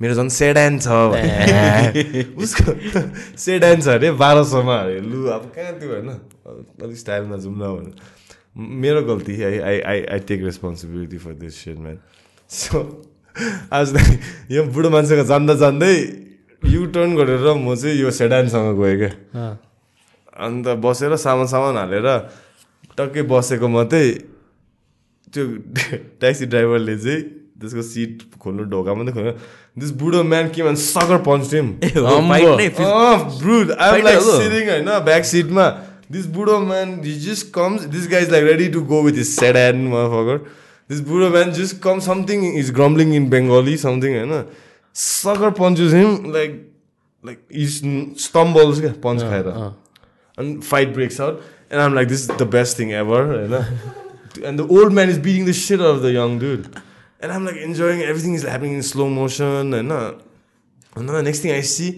मेरो 0.00 0.14
झन् 0.14 0.28
सेडान 0.30 0.78
छ। 0.78 0.86
उसको 2.42 2.70
सेडान 3.34 3.80
छ 3.80 3.88
अरे 3.96 4.10
बाह्र 4.22 4.44
सौमा 4.44 4.76
अरे। 4.76 5.00
लु 5.02 5.18
अब 5.34 5.44
कहाँ 5.54 5.72
त्यो 5.80 5.88
होइन? 5.90 6.10
अलिक 6.82 6.98
स्टाइलमा 7.02 7.36
जाउँ 7.42 7.54
न 7.56 7.62
भनेर। 7.74 7.94
मेरो 8.56 9.02
गल्ती 9.08 9.32
I 9.42 9.58
I 9.58 9.80
I 9.80 10.00
I 10.12 10.18
take 10.28 10.40
responsibility 10.44 11.18
for 11.18 11.32
this 11.42 11.54
said 11.64 11.78
man 11.78 11.98
so 12.50 12.78
आज 13.72 13.88
यो 14.50 14.64
बुढो 14.72 14.88
मान्छेको 14.90 15.24
जान्दा 15.24 15.54
जान्दै 15.60 15.94
युटर्न 16.62 17.10
गरेर 17.16 17.46
म 17.56 17.74
चाहिँ 17.74 17.96
यो 18.00 18.10
सेडानसँग 18.10 18.78
गएँ 18.80 18.96
क्या। 18.96 19.12
अन्त 20.46 20.66
बसेर 20.84 21.16
सामान 21.16 21.46
सामान 21.52 21.76
हालेर 21.76 22.08
टक्कै 22.96 23.22
बसेको 23.32 23.68
मात्रै 23.68 24.04
त्यो 25.32 25.44
ट्याक्सी 26.20 26.46
ड्राइभरले 26.52 26.96
चाहिँ 26.98 27.20
त्यसको 27.60 27.82
सिट 27.82 28.22
खोल्नु 28.42 28.64
ढोका 28.72 28.94
मात्रै 28.94 29.14
खोल्नु 29.14 29.32
दिस 29.80 29.90
बुढो 30.02 30.22
म्यान 30.32 30.48
के 30.54 30.62
भन्छ 30.62 30.78
sucker 30.80 31.18
punch 31.28 31.50
team 31.50 31.66
brood 33.40 33.72
I 33.72 34.02
like 34.02 34.20
sitting 34.28 34.68
होइन 34.70 34.90
ब्याक 35.08 35.24
सिटमा 35.32 35.66
दिस 36.12 36.26
बुढो 36.36 36.58
man 36.66 37.00
just 37.26 37.52
comes 37.54 37.88
this 37.96 38.08
guys 38.10 38.30
like 38.32 38.44
ready 38.44 38.68
to 38.76 38.82
go 38.92 39.02
with 39.08 39.18
his 39.24 39.28
sedan 39.28 39.88
fucker 40.14 40.38
this 40.90 41.00
बुढो 41.08 41.30
man 41.30 41.52
just 41.58 41.80
come 41.82 42.00
something 42.06 42.46
is 42.52 42.70
grumbling 42.74 43.14
in 43.16 43.28
Bengali 43.30 43.76
something 43.86 44.16
होइन 44.18 44.44
sucker 44.96 45.50
punches 45.58 45.94
him 45.94 46.32
like 46.36 46.62
like 47.22 47.38
is 47.64 47.80
stumbles 48.26 48.80
क्या 48.80 48.92
punch 49.04 49.28
खाएर 49.32 49.52
and 50.38 50.64
fight 50.64 50.92
breaks 50.92 51.18
out. 51.18 51.42
And 51.70 51.80
i'm 51.80 51.94
like 51.94 52.08
this 52.08 52.20
is 52.20 52.28
the 52.40 52.46
best 52.46 52.76
thing 52.76 52.92
ever 52.92 53.42
you 53.42 53.48
know? 53.52 53.64
and 54.44 54.58
the 54.58 54.66
old 54.68 54.92
man 54.92 55.08
is 55.08 55.18
beating 55.18 55.46
the 55.46 55.52
shit 55.52 55.80
out 55.80 55.96
of 55.96 56.02
the 56.02 56.12
everything 57.20 58.34
is 58.34 58.42
happening 58.42 58.74
in 58.74 58.82
slow 58.82 59.08
motion 59.08 59.74
and 59.74 59.92
uh, 59.92 60.12
and 60.96 61.08
then 61.08 61.16
the 61.16 61.22
next 61.22 61.40
thing 61.40 61.52
i 61.52 61.62
see 61.62 61.94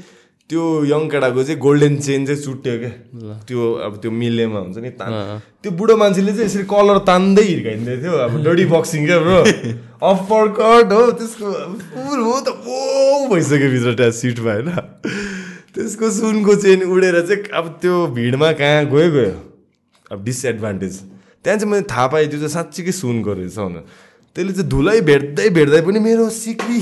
त्यो 0.48 0.84
young 0.88 1.02
केटाको 1.12 1.42
चाहिँ 1.44 1.60
golden 1.60 1.96
chain 2.00 2.24
चाहिँ 2.26 2.40
चुट्यो 2.42 2.74
क्या। 2.80 3.32
त्यो 3.48 3.60
अब 3.84 3.96
त्यो 4.00 4.10
मिलेमा 4.10 4.58
हुन्छ 4.58 4.78
नि 4.80 4.90
तान। 4.96 5.12
त्यो 5.62 5.70
बुढो 5.76 5.96
मान्छेले 6.00 6.32
चाहिँ 6.32 6.44
यसरी 6.44 6.64
कलर 6.64 6.98
तान्दै 7.04 7.42
हिर्काइँदै 7.42 7.96
थियो। 8.00 8.12
अब 8.16 8.32
डडी 8.48 8.64
बक्सिङ 8.72 9.04
क्या 9.08 9.18
ब्रो 9.20 9.40
अप्पर 10.08 10.48
कट 10.56 10.92
हो 10.92 11.02
त्यसको 11.20 11.52
फुल 11.92 12.20
हो 12.24 12.36
त 12.40 12.48
ओ 12.64 13.28
भइसक्यो 13.28 13.68
भित्र 13.76 13.92
त्यहाँ 14.00 14.16
सिटमा 14.20 14.52
होइन 14.56 14.70
त्यसको 15.76 16.10
सुनको 16.16 16.54
चेन 16.64 16.80
उडेर 16.96 17.20
चाहिँ 17.28 17.52
अब 17.52 17.68
त्यो 17.84 17.94
भिडमा 18.16 18.48
कहाँ 18.56 18.84
गयो 18.88 19.08
गयो। 19.20 19.36
अब 20.12 20.24
डिसएडभान्टेज 20.24 20.94
त्यहाँ 21.44 21.58
चाहिँ 21.60 21.70
मैले 21.72 21.86
थाहा 21.92 22.06
पाएँ 22.08 22.26
त्यो 22.32 22.40
चाहिँ 22.40 22.54
साँच्चीकै 22.56 22.92
सुनको 23.04 23.32
रहेछ 23.36 23.58
भनेर। 23.58 23.84
त्यसले 24.38 24.52
चाहिँ 24.54 24.68
धुलै 24.70 25.00
भेट्दै 25.10 25.48
भेट्दै 25.58 25.80
पनि 25.82 25.98
मेरो 26.06 26.28
सिक्री 26.30 26.76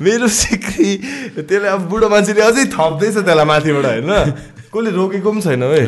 मेरो 0.00 0.28
सिक्री 0.28 0.90
त्यसले 1.36 1.68
अब 1.68 1.88
बुढो 1.88 2.08
मान्छेले 2.08 2.40
अझै 2.42 2.64
थप्दैछ 2.76 3.14
त्यसलाई 3.16 3.46
माथिबाट 3.52 3.84
होइन? 3.86 4.12
कसले 4.74 4.90
रोकेको 4.90 5.32
पनि 5.32 5.42
छैन 5.42 5.62
है। 5.62 5.80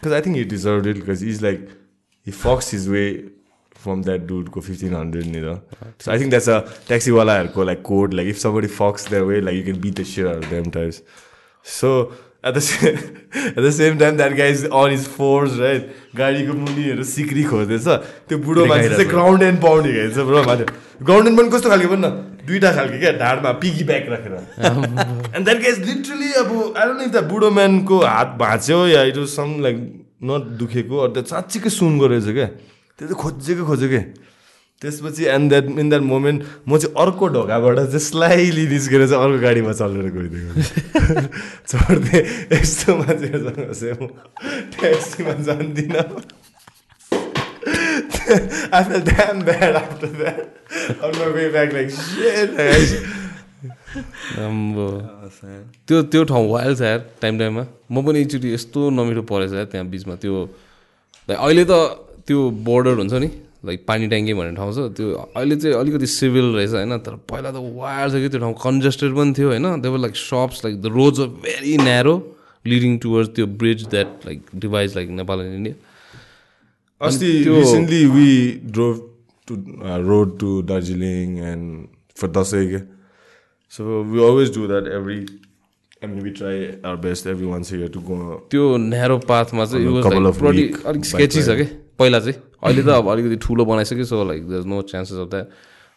Because 0.00 0.12
I 0.12 0.20
think 0.26 0.36
it 0.38 0.48
deserve 0.50 0.86
it 0.86 0.96
because 0.96 1.24
is 1.28 1.42
like 1.42 1.68
he 2.26 2.32
fucks 2.40 2.72
his 2.74 2.88
way 2.88 3.04
from 3.84 4.02
that 4.02 4.26
डुडको 4.28 4.60
fifteen 4.66 4.94
हन्ड्रेडनिर 4.94 5.46
so 6.00 6.10
I 6.10 6.18
think 6.20 6.30
that's 6.30 6.48
a 6.48 6.58
ट्याक्सीवालाहरूको 6.88 7.64
like 7.70 7.82
code 7.84 8.14
like 8.14 8.28
if 8.28 8.38
somebody 8.38 8.68
fucks 8.76 9.08
their 9.10 9.22
way 9.30 9.40
like 9.40 9.56
you 9.58 9.64
can 9.64 9.80
beat 9.80 10.00
the 10.00 10.04
share 10.12 10.44
them 10.50 10.70
times 10.78 11.02
so 11.66 11.90
at 12.44 12.54
the 12.54 12.62
at 13.36 13.58
the 13.58 13.70
same 13.72 13.98
time 13.98 14.16
that 14.16 14.32
guy 14.36 14.50
is 14.52 14.64
on 14.66 14.92
his 14.92 15.06
fours 15.16 15.58
right 15.58 15.94
गाडीको 16.16 16.52
मुनिहरू 16.54 17.04
सिक्री 17.10 17.44
खोज्दैछ 17.44 17.86
त्यो 18.28 18.38
बुढो 18.40 18.66
मान्छे 18.66 18.88
चाहिँ 18.88 19.08
ground 19.08 19.42
and 19.42 19.60
pound 19.62 19.86
हिँडेको 19.86 20.24
bro 20.26 20.42
माथि 20.44 20.64
ग्राउन्ड 21.02 21.28
एन्ड 21.28 21.38
पनि 21.38 21.50
कस्तो 21.50 21.70
खालको 21.70 21.88
पनि 21.88 22.06
न 22.06 22.10
दुइटा 22.46 22.72
खालको 22.72 22.98
क्या 22.98 23.12
ढाडमा 23.18 23.52
पिगी 23.60 23.84
ब्याग 23.84 24.08
राखेर 24.10 24.32
एन्ड 24.34 25.44
द्याट 25.44 25.62
गाइज 25.62 25.78
लिटरली 25.88 26.32
अब 26.42 26.52
आई 26.76 26.86
डोन्ट 26.86 27.00
नो 27.00 27.08
द 27.14 27.24
बुढो 27.30 27.50
म्यानको 27.58 28.00
हात 28.04 28.36
भाँच्यो 28.38 28.86
या 28.88 29.02
it 29.12 29.16
was 29.16 29.28
some 29.30 29.56
like 29.62 29.80
not 30.30 30.52
दुखेको 30.60 30.98
अरू 30.98 31.12
त्यो 31.14 31.22
साँच्चीकै 31.32 31.70
सुनको 31.72 32.06
रहेछ 32.14 32.28
क्या 32.34 32.46
त्यो 32.46 33.08
चाहिँ 33.08 33.18
खोजेको 33.22 33.88
क्या 33.88 34.04
त्यसपछि 34.82 35.24
and 35.34 35.48
that 35.50 35.64
in 35.78 35.88
that 35.88 36.02
moment 36.02 36.42
म 36.68 36.78
चाहिँ 36.78 36.94
अर्को 37.04 37.28
ढोकाबाट 37.36 37.76
चाहिँ 37.76 38.04
स्लाइली 38.06 38.66
निस्केर 38.68 39.06
चाहिँ 39.08 39.24
अर्को 39.24 39.38
गाडीमा 39.42 39.72
चलेर 39.80 40.08
गइदिएको 40.16 40.54
चढ्दै 41.70 42.20
यस्तो 42.52 42.96
मान्छेहरूसँग 42.96 43.72
चाहिँ 43.72 44.08
ट्याक्सीमा 44.74 45.34
जान्दिनँ। 45.48 46.04
That. 50.24 50.48
On 51.02 51.12
my 51.18 51.28
way 51.34 51.50
back, 51.52 51.72
like 51.72 51.90
shit. 51.90 52.50
आम्बो 54.38 54.86
त्यो 55.88 56.02
त्यो 56.12 56.22
ठाउँ 56.30 56.48
वाइल्ड 56.50 56.78
छ 56.78 56.82
यार 56.82 57.00
टाइम 57.22 57.38
टाइममा 57.38 57.64
म 57.90 58.02
पनि 58.06 58.20
एकचोटि 58.20 58.52
यस्तो 58.54 58.90
नमिठो 58.90 59.22
परेछ 59.30 59.52
यार 59.52 59.64
त्यहाँ 59.72 59.86
बिचमा। 59.88 60.14
त्यो 60.22 60.34
लाइक 61.28 61.38
अहिले 61.38 61.64
त 61.70 61.72
त्यो 62.26 62.38
बोर्डर 62.66 62.94
हुन्छ 62.98 63.14
नि। 63.22 63.28
लाइक 63.64 63.84
पानी 63.88 64.06
ट्याङ्की 64.08 64.34
भन्ने 64.34 64.54
ठाउँ 64.56 64.72
छ 64.74 64.78
त्यो 64.96 65.06
अहिले 65.36 65.56
चाहिँ 65.56 65.76
अलिकति 65.76 66.06
सिभिल 66.06 66.46
रहेछ 66.56 66.70
होइन? 66.70 66.98
तर 66.98 67.14
पहिला 67.30 67.50
त 67.50 67.60
वायर 67.76 68.08
छ 68.10 68.14
कि 68.22 68.28
त्यो 68.28 68.40
ठाउँ। 68.40 68.54
कन्जेस्टेड 68.62 69.14
पनि 69.16 69.32
थियो 69.32 69.48
होइन? 69.48 69.80
There 69.80 69.98
like 69.98 70.16
shops 70.16 70.64
like 70.64 70.80
the 70.82 70.86
roads 70.94 71.20
of 71.20 71.30
very 71.44 71.76
narrow 71.78 72.14
leading 72.64 72.98
towards 72.98 73.30
त्यो 73.36 73.46
bridge 73.60 73.86
that 73.88 74.26
like 74.26 74.40
divides 74.56 74.96
like 74.96 75.08
Nepal 75.20 75.40
and 75.40 75.54
India 75.54 75.74
अस्ति 77.00 77.30
त्यो- 77.44 77.58
recently 77.58 78.04
we 78.06 78.28
drove 78.72 79.00
to 79.48 79.54
road 80.08 80.38
to 80.40 80.50
Darjeeling 80.62 81.38
and 81.44 81.86
for 82.16 82.28
Dashain 82.30 82.66
क्या 82.68 82.80
so 83.72 84.02
we 84.02 84.24
always 84.24 84.54
do 84.54 84.66
that 84.66 84.86
every 84.94 85.16
I 85.16 86.08
mean 86.08 86.20
we 86.20 86.30
try 86.30 86.64
our 86.84 86.96
best 87.02 87.26
every 87.26 87.46
once 87.46 87.72
year 87.72 87.88
to 87.88 88.00
go 88.00 88.16
त्यो 88.50 88.76
narrow 88.76 89.18
पाथमा 89.28 89.64
चाहिँ 89.64 90.02
अलिक 90.84 91.04
sketchy 91.04 91.42
छ 91.42 91.56
कि? 91.56 91.64
पहिला 91.98 92.18
चाहिँ। 92.20 92.34
अहिले 92.64 92.82
त 92.82 92.88
अब 92.88 93.08
अलिकति 93.12 93.36
ठुलो 93.46 93.64
बनाइसक्यो 93.64 94.04
so 94.04 94.24
like 94.24 94.48
there 94.48 94.64
no 94.64 94.82
chances 94.92 95.18
of 95.18 95.28
that 95.30 95.46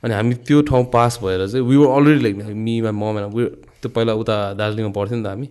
अनि 0.04 0.14
हामी 0.14 0.34
त्यो 0.48 0.62
ठाउँ 0.70 0.84
पास 0.94 1.20
भएर 1.24 1.48
चाहिँ 1.48 1.66
we 1.68 1.76
were 1.78 1.88
already 1.98 2.22
like 2.24 2.36
mom 2.94 3.18
and 3.20 3.56
त्यो 3.82 3.90
पहिला 3.90 4.14
उता 4.14 4.36
दार्जिलिङमा 4.54 4.92
पढ्थ्यो 4.94 5.18
नि 5.18 5.24
त 5.24 5.28
हामी. 5.28 5.50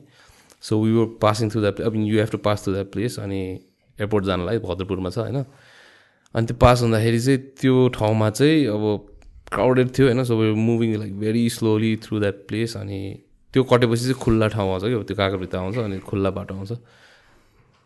So 0.63 0.83
we 0.83 0.93
were 0.93 1.07
passing 1.23 1.51
through 1.51 1.61
that 1.61 1.81
अब 1.81 1.97
you 1.97 2.19
have 2.19 2.31
to 2.31 2.39
pass 2.47 2.65
through 2.65 2.73
that 2.75 2.89
place 2.93 3.19
अनि 3.21 3.41
एयरपोर्ट 3.99 4.25
जानलाई 4.25 4.59
भद्रपुरमा 4.59 5.11
छ 5.11 5.19
होइन? 5.19 5.45
अनि 6.35 6.47
त्यो 6.47 6.57
पास 6.61 6.83
हुँदाखेरि 6.83 7.21
चाहिँ 7.21 7.39
त्यो 7.61 7.89
ठाउँमा 7.97 8.31
चाहिँ 8.31 8.67
अब 8.67 8.83
क्राउडेड 9.53 9.89
थियो 9.99 10.07
होइन? 10.07 10.25
So 10.25 10.35
moving 10.37 10.97
like 10.97 11.19
very 11.19 11.49
slowly 11.51 11.97
through 12.05 12.21
that 12.21 12.37
place 12.49 12.77
अनि 12.77 13.01
त्यो 13.55 13.63
कटेपछि 13.63 14.03
चाहिँ 14.03 14.21
खुल्ला 14.21 14.49
ठाउँ 14.55 14.71
आउँछ 14.73 14.85
क्या 14.85 15.03
त्यो 15.03 15.17
काँक्रोभित्र 15.17 15.59
आउँछ 15.59 15.77
अनि 15.79 15.99
खुल्ला 16.09 16.31
बाटो 16.31 16.55
आउँछ। 16.55 16.73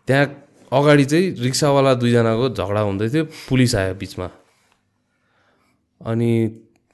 त्यहाँ 0.09 0.27
अगाडि 0.73 1.05
चाहिँ 1.05 1.27
रिक्सावाला 1.43 1.95
दुईजनाको 1.95 2.49
झगडा 2.55 2.81
हुँदै 2.81 3.09
थियो 3.09 3.25
पुलिस 3.49 3.75
आयो 3.75 3.95
बिचमा। 3.95 4.29
अनि 6.01 6.31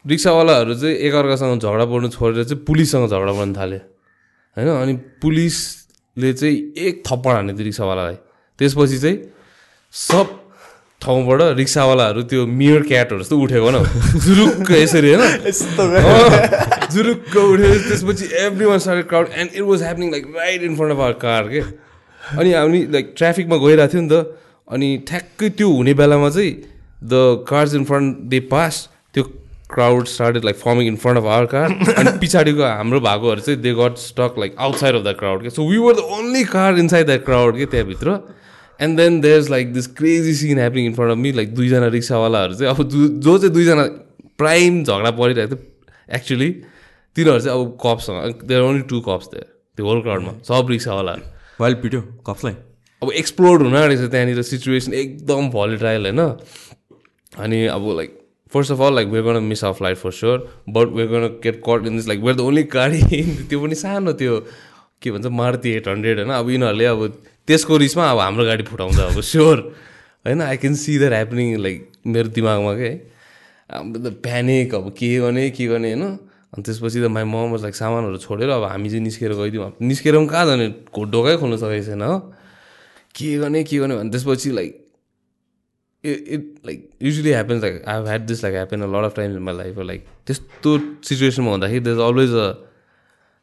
रिक्सावालाहरू 0.05 0.75
चाहिँ 0.75 0.97
एकअर्कासँग 0.97 1.61
झगडा 1.61 1.85
पर्नु 1.85 2.09
छोडेर 2.09 2.45
चाहिँ 2.45 2.65
पुलिससँग 2.65 3.09
झगडा 3.09 3.33
पर्नु 3.39 3.55
थाल्यो 3.55 3.81
होइन? 4.57 4.69
अनि 4.83 4.93
पुलिसले 5.23 6.33
चाहिँ 6.33 6.57
एक 6.87 7.03
थप्पड 7.07 7.33
हान्यो 7.37 7.55
त्यो 7.57 7.65
रिक्सावालालाई। 7.65 8.17
त्यसपछि 8.59 8.99
चाहिँ 8.99 9.19
सब 9.93 10.27
ठाउँबाट 11.03 11.41
रिक्सावालाहरू 11.61 12.23
त्यो 12.33 12.47
मियर 12.47 12.83
क्याटहरू 12.83 13.23
जस्तो 13.23 13.37
उठेको 13.39 13.71
न। 13.71 13.85
जुरुक्क 14.25 14.71
यसरी 14.73 15.15
होइन? 15.15 15.23
जुरुक्क 16.95 17.37
उठ्यो 17.37 17.73
त्यसपछि 17.89 18.25
everyone 18.67 18.79
start 18.79 19.09
crowd 19.09 19.29
and 19.37 19.51
it 19.55 19.63
was 19.63 19.83
happening 19.83 20.11
like 20.11 20.25
right 20.37 20.63
in 20.63 20.77
front 20.77 20.93
of 20.93 20.99
our 20.99 21.13
car 21.13 21.49
के? 21.49 21.86
अनि 22.35 22.53
हामी 22.53 22.81
लाइक 22.93 23.15
ट्राफिकमा 23.17 23.57
गइरहेको 23.65 23.93
थियो 23.93 24.03
नि 24.03 24.09
त 24.11 24.15
अनि 24.69 24.89
ठ्याक्कै 25.09 25.49
त्यो 25.59 25.69
हुने 25.71 25.95
बेलामा 25.95 26.31
चाहिँ 26.37 26.53
the 27.05 27.45
cars 27.49 27.75
in 27.75 27.85
front 27.91 28.17
they 28.33 28.41
pass 28.53 28.89
त्यो 29.15 29.23
crowd 29.75 30.07
started 30.07 30.45
like 30.45 30.57
forming 30.57 30.87
in 30.87 30.97
front 31.03 31.19
of 31.19 31.25
our 31.35 31.47
car 31.53 31.69
अनि 31.99 32.11
पछाडिको 32.23 32.63
हाम्रो 32.63 33.01
भएकोहरू 33.01 33.41
चाहिँ 33.41 33.61
they 33.61 33.75
got 33.75 33.97
stuck 33.99 34.35
like 34.39 34.57
outside 34.67 34.95
of 34.95 35.03
the 35.05 35.15
crowd 35.19 35.43
के 35.43 35.51
so 35.51 35.69
we 35.71 35.79
were 35.85 35.95
the 35.95 36.07
only 36.19 36.45
car 36.55 36.79
inside 36.79 37.07
that 37.07 37.25
crowd 37.25 37.59
के 37.59 37.67
त्यहाँभित्र। 37.75 38.19
And 38.81 38.97
then 38.99 39.21
there 39.21 39.39
is 39.41 39.51
like 39.51 39.73
this 39.75 39.87
crazy 40.01 40.35
scene 40.35 40.59
happening 40.59 40.87
in 40.87 40.95
front 40.95 41.13
of 41.13 41.19
me 41.19 41.33
like 41.33 41.55
दुईजना 41.55 41.87
रिक्सावालाहरू 41.95 42.55
चाहिँ 42.55 42.75
अब 42.75 42.89
जो 42.89 43.09
जो 43.09 43.39
चाहिँ 43.39 43.55
दुईजना 43.55 43.85
प्राइम 44.39 44.83
झगडा 44.85 45.11
परिरहेको 45.21 45.57
थियो 45.57 46.17
एक्चुली 46.17 46.51
तिनीहरू 47.17 47.41
चाहिँ 47.41 47.61
अब 47.61 47.79
कप्ससँग 47.85 48.45
देयर 48.49 48.63
ओन्ली 48.63 48.83
टु 48.91 49.01
कप्स 49.09 49.27
थियो 49.33 49.49
त्यो 49.79 49.87
होल 49.87 50.01
क्राउडमा 50.03 50.33
सब 50.49 50.67
रिक्सावालाहरू। 50.71 51.35
वाइल्ड 51.61 51.83
पिट्यो 51.83 52.01
कप्सलाई 52.27 52.55
अब 53.03 53.11
एक्सप्लोर 53.13 53.63
हुन 53.63 53.77
आँटेको 53.77 54.07
छ 54.07 54.11
त्यहाँनिर 54.11 54.43
सिचुएसन 54.43 54.93
एकदम 54.95 55.49
भलिटाइल 55.51 56.07
होइन। 56.07 56.21
अनि 57.45 57.65
अब 57.67 57.89
like 57.97 58.19
first 58.53 58.73
of 58.73 58.81
all 58.81 58.95
like 58.95 59.09
we're 59.09 59.25
gonna 59.25 59.43
miss 59.45 59.65
our 59.65 59.75
flight 59.75 59.97
for 59.97 60.11
sure 60.13 60.39
but 60.69 60.93
we're 60.97 61.09
gonna 61.09 61.27
get 61.43 61.61
caught 61.69 61.87
in 61.87 61.97
this 61.97 62.09
like 62.09 62.21
where 62.21 62.37
the 62.37 62.41
only 62.41 62.63
गाडी 62.75 63.01
त्यो 63.49 63.61
पनि 63.61 63.75
सानो 63.75 64.13
त्यो 64.21 64.39
के 65.03 65.11
भन्छ 65.11 65.27
मारुति 65.41 65.71
एट 65.71 65.89
हन्ड्रेड 65.89 66.19
होइन। 66.19 66.31
अब 66.31 66.51
यिनीहरूले 66.51 66.85
अब 66.85 67.07
त्यसको 67.49 67.77
रिसमा 67.77 68.11
अब 68.11 68.19
हाम्रो 68.19 68.45
गाडी 68.45 68.63
फुटाउँछ 68.65 68.99
अब 69.01 69.21
स्योर 69.23 69.59
होइन 70.27 70.43
I 70.43 70.57
can 70.57 70.75
see 70.75 70.99
that 70.99 71.13
happening 71.13 71.57
like 71.63 71.91
मेरो 72.07 72.29
दिमागमा 72.29 72.73
के? 72.75 72.91
द 73.99 74.15
प्यानिक 74.23 74.75
अब 74.75 74.91
के 74.99 75.19
गर्ने 75.19 75.51
के 75.51 75.67
गर्ने 75.67 75.93
होइन। 75.93 76.19
अनि 76.57 76.63
त्यसपछि 76.65 77.01
त 77.01 77.07
माई 77.13 77.25
मम 77.29 77.55
लाइक 77.61 77.75
सामानहरू 77.77 78.17
छोडेर 78.19 78.49
अब 78.49 78.65
हामी 78.65 78.89
चाहिँ 78.89 79.03
निस्केर 79.05 79.33
गइदिउँ 79.37 79.71
निस्केर 79.83 80.17
पनि 80.17 80.27
कहाँ 80.27 80.45
जाने 80.47 80.67
ढोकै 81.13 81.37
खोल्नु 81.37 81.57
सकेको 81.61 81.85
छैन 81.85 82.03
हो 82.03 82.17
के 83.13 83.37
गर्ने 83.39 83.63
के 83.65 83.79
गर्ने 83.79 83.97
भने 83.97 84.11
त्यसपछि 84.11 84.51
like 84.57 84.73
it 86.05 86.45
like 86.67 86.89
usually 87.03 87.31
happens 87.31 87.63
like 87.63 87.83
I 87.85 88.03
had 88.05 88.27
this 88.27 88.43
like 88.45 88.55
happen 88.55 88.83
a 88.83 88.87
lot 88.87 89.05
of 89.05 89.17
times 89.17 89.37
in 89.37 89.43
my 89.43 89.57
life 89.57 89.79
like 89.85 90.07
त्यस्तो 90.27 90.79
सिचुएसनमा 91.09 91.51
हुँदाखेरि 91.51 91.85
दस 91.85 92.01
अलवेज 92.09 92.33
अ 92.35 92.47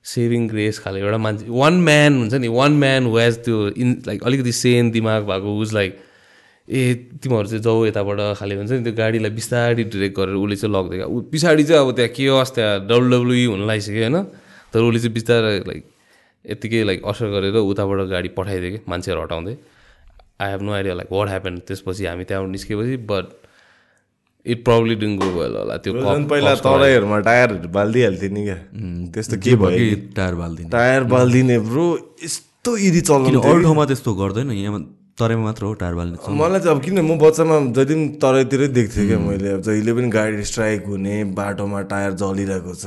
सेभिङ 0.06 0.48
ग्रेस 0.50 0.80
खाले 0.80 1.00
एउटा 1.00 1.18
मान्छे 1.26 1.46
वान 1.50 1.74
म्यान 1.82 2.18
हुन्छ 2.18 2.34
नि 2.34 2.48
वान 2.58 2.80
म्यान 2.80 3.08
वेज 3.14 3.38
त्यो 3.46 3.68
इन 3.78 4.02
लाइक 4.08 4.24
अलिकति 4.24 4.52
सेन 4.52 4.92
दिमाग 4.92 5.24
भएको 5.30 5.60
उज 5.60 5.74
लाइक 5.74 6.00
ए 6.68 6.82
तिमीहरू 7.20 7.48
चाहिँ 7.50 7.64
जाऊ 7.64 7.86
यताबाट 7.86 8.20
खालि 8.40 8.56
हुन्छ 8.56 8.72
नि 8.72 8.84
त्यो 8.84 8.94
गाडीलाई 8.96 9.32
बिस्तारै 9.36 9.84
डिरेक्ट 9.84 10.16
गरेर 10.16 10.36
उसले 10.40 10.56
चाहिँ 10.56 10.74
लग्दै 10.76 10.98
गयो 10.98 11.08
ऊ 11.12 11.22
पछाडि 11.28 11.64
चाहिँ 11.64 11.82
अब 11.84 11.90
त्यहाँ 11.96 12.12
के 12.16 12.28
होस् 12.28 12.56
त्यहाँ 12.56 12.80
डब्लुडब्लुई 12.88 13.46
हुन 13.52 13.62
लागिसक्यो 13.68 14.04
होइन 14.04 14.18
तर 14.72 14.80
उसले 14.80 15.00
चाहिँ 15.04 15.14
बिस्तारै 15.14 15.60
लाइक 15.68 15.84
यत्तिकै 16.46 16.84
लाइक 16.84 17.00
असर 17.04 17.28
गरेर 17.36 17.56
उताबाट 17.60 18.00
गाडी 18.16 18.30
पठाइदियो 18.38 18.72
कि 18.72 18.80
मान्छेहरू 18.88 19.22
हटाउँदै। 19.22 19.56
I 20.40 20.50
have 20.52 20.62
no 20.64 20.72
idea 20.72 20.94
like 21.00 21.10
what 21.12 21.28
happen 21.30 21.54
त्यसपछि 21.68 22.04
हामी 22.06 22.24
त्यहाँबाट 22.32 22.52
निस्केपछि 22.52 22.96
but 23.12 23.26
it 24.46 24.60
probably 24.64 24.96
didn't 25.04 25.12
go 25.20 25.28
well 25.36 25.56
होला। 25.56 25.78
त्यो 25.84 25.92
पहिला। 26.32 26.56
तराईहरूमा 26.64 27.20
टायरहरू 27.28 27.68
बालिदिइहाल्थ्यो 27.76 28.30
नि 28.34 28.44
क्या। 28.44 28.58
त्यस्तो 29.14 29.36
के 29.40 29.56
भयो 29.56 29.84
कि 29.92 29.96
टायर 30.16 30.36
बालिदिने। 30.36 30.70
टायर 30.72 31.04
बालिदिने 31.12 31.58
ब्रो 31.70 31.86
यस्तो 32.24 32.72
किन 32.76 33.00
चल्नु 33.08 33.40
अरू 33.40 33.62
ठाउँमा 33.64 33.86
त्यस्तो 33.92 34.12
गर्दैन? 34.16 34.52
यहाँ 34.52 34.72
तराईमा 35.20 35.44
मात्र 35.44 35.66
हो 35.66 35.74
टायर 35.82 35.94
बाल्ने 35.94 36.34
मलाई 36.34 36.60
चाहिँ 36.60 36.76
अब 36.76 36.84
किन 36.84 37.00
म 37.06 37.18
बच्चामा 37.22 37.60
जति 37.78 37.94
पनि 37.94 38.08
तराईतिरै 38.22 38.68
देख्थेँ 38.78 39.08
क्या 39.08 39.20
मैले। 39.20 39.50
अब 39.50 39.62
जहिले 39.62 39.94
पनि 39.94 40.10
गाडी 40.10 40.44
स्ट्राइक 40.44 40.86
हुने 40.90 41.24
बाटोमा 41.38 41.82
टायर 41.92 42.12
जलिरहेको 42.18 42.74
छ 42.74 42.86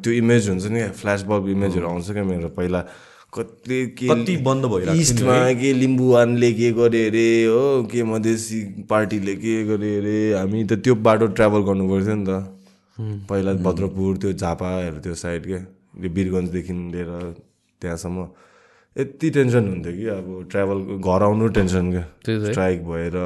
त्यो 0.00 0.12
इमेज 0.12 0.48
हुन्छ 0.48 0.66
नि 0.72 0.88
फ्ल्यास 0.96 1.22
बल्ब 1.28 1.48
इमेजहरू 1.52 1.86
आउँछ 1.88 2.10
क्या 2.16 2.24
मेरो 2.24 2.48
पहिला। 2.56 2.80
कति 3.36 3.78
के 3.98 4.08
कति 4.08 4.36
बन्द 4.40 4.64
नि 4.64 5.00
इस्टमा 5.00 5.36
के 5.60 5.72
लिम्बुवानले 5.72 6.52
के 6.56 6.70
गरे 6.72 7.06
अरे 7.08 7.28
हो 7.44 7.62
के 7.92 8.02
मधेसी 8.08 8.60
पार्टीले 8.88 9.34
के 9.36 9.54
गरे 9.68 9.96
अरे 9.98 10.16
हामी 10.32 10.64
त 10.64 10.80
त्यो 10.80 10.94
बाटो 11.04 11.26
ट्राभल 11.36 11.60
गर्नु 11.68 11.88
पर्थ्यो 11.90 12.14
नि 12.14 12.24
त। 12.24 12.40
पहिला 13.28 13.52
भद्रपुर 13.60 14.16
त्यो 14.16 14.32
झापाहरू 14.32 14.98
त्यो 15.04 15.14
साइड 15.14 15.46
क्या 15.46 15.58
त्यो 15.60 16.10
वीरगन्जदेखि 16.16 16.72
लिएर 16.72 17.10
त्यहाँसम्म। 17.82 18.24
यति 18.96 19.28
टेन्सन 19.30 19.64
हुन्थ्यो 19.68 19.92
कि 19.92 20.04
अब 20.08 20.26
ट्राभल 20.50 20.78
घर 21.04 21.22
आउनु 21.22 21.48
टेन्सन 21.56 21.90
क्या। 21.92 22.04
स्ट्राइक 22.52 22.78
भएर। 22.88 23.16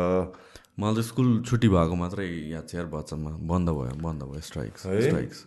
मलाई 0.81 0.95
त 0.95 1.01
स्कुल 1.07 1.29
छुट्टी 1.47 1.69
भएको 1.69 1.95
मात्रै 1.95 2.27
याद 2.51 2.65
छ 2.67 2.75
यार 2.75 2.87
बच्चामा। 2.91 3.31
बन्द 3.47 3.69
भयो 3.79 3.95
बन्द 4.03 4.21
भयो 4.31 4.41
स्ट्राइक्स 4.41 4.81
स्ट्राइक्स 4.83 5.39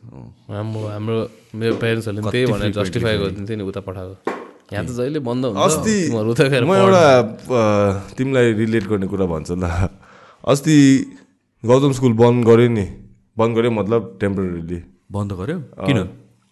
हाम्रो 0.47 0.81
हाम्रो 0.87 1.17
मेरो 1.59 1.75
पेरेन्ट्सहरूले 1.83 2.21
पनि 2.23 2.31
त्यही 2.31 2.45
भनेर 2.53 2.71
जस्टिफाई 2.79 3.17
गरिदिन्थ्यो 3.17 3.57
नि 3.57 3.63
उता 3.67 3.81
पठाएको। 3.83 4.15
यहाँ 4.71 4.85
त 4.85 4.89
जहिले 4.95 5.19
बन्द 5.27 5.43
हुन्छ 5.45 5.59
अस्ति 5.59 5.97
म 6.13 6.71
एउटा 6.71 7.03
तिमीलाई 8.15 8.53
रिलेट 8.61 8.85
गर्ने 8.91 9.07
कुरा 9.11 9.25
भन्छु 9.33 9.55
ल। 9.59 9.65
अस्ति 10.53 10.77
गौतम 11.63 11.91
स्कुल 11.99 12.13
बन्द 12.23 12.39
गऱ्यो 12.47 12.69
नि। 12.77 12.85
बन्द 13.37 13.51
गऱ्यो 13.57 13.71
मतलब 13.71 14.01
टेम्पोरेरीली 14.21 14.79
बन्द 15.11 15.31
गर्यो 15.41 15.57
किन? 15.83 15.99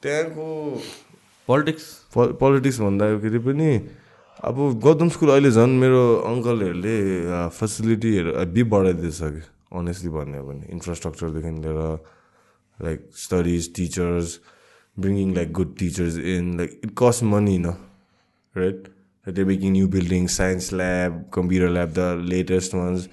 त्यहाँको 0.03 0.45
पोलिटिक्स 1.47 1.83
पोलिटिक्स 2.15 2.79
भन्दाखेरि 2.79 3.39
पनि 3.47 3.69
अब 4.49 4.55
गौतम 4.83 5.09
स्कुल 5.15 5.29
अहिले 5.29 5.51
झन् 5.51 5.73
मेरो 5.79 6.01
अङ्कलहरूले 6.27 6.97
फेसिलिटीहरू 7.57 8.31
बि 8.53 8.63
बढाइदिइसक्यो 8.73 9.77
अनेस्टली 9.79 10.09
भन्यो 10.11 10.43
भने। 10.47 10.65
इन्फ्रास्ट्रक्चरदेखि 10.75 11.51
लिएर 11.61 11.79
like 12.79 12.99
studies 13.23 13.73
teachers 13.75 14.39
bringing 14.97 15.33
like 15.35 15.51
good 15.59 15.75
teachers 15.79 16.17
in 16.33 16.57
like 16.57 16.79
it 16.83 16.91
cost 17.03 17.23
money 17.33 17.57
न 17.57 17.75
right 18.55 18.87
the 19.27 19.45
making 19.47 19.71
new 19.71 19.87
building 19.97 20.27
science 20.37 20.73
lab 20.73 21.23
computer 21.33 21.69
lab 21.77 21.93
the 21.99 22.27
latest 22.31 22.75
ones 22.75 23.07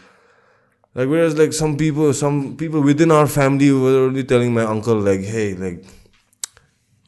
like 0.97 1.09
where 1.09 1.27
is 1.27 1.37
like 1.39 1.53
some 1.55 1.75
people 1.77 2.13
some 2.21 2.41
people 2.61 2.89
with 2.89 3.01
in 3.01 3.13
our 3.13 3.27
family 3.37 3.71
were 3.83 4.01
only 4.07 4.23
telling 4.33 4.55
my 4.55 4.65
uncle 4.67 5.05
like 5.05 5.21
hey 5.35 5.45
like 5.61 5.83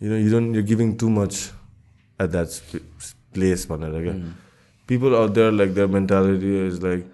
you 0.01 0.09
know, 0.09 0.31
don't, 0.31 0.55
you're 0.55 0.63
giving 0.63 0.97
too 0.97 1.11
much 1.11 1.51
at 2.19 2.33
that 2.33 2.51
sp- 2.51 2.85
place, 3.33 3.67
भनेर 3.67 4.03
क्या 4.03 4.35
People 4.87 5.15
out 5.17 5.35
there 5.35 5.53
like 5.53 5.75
their 5.75 5.87
mentality 5.87 6.57
is 6.59 6.83
like, 6.83 7.05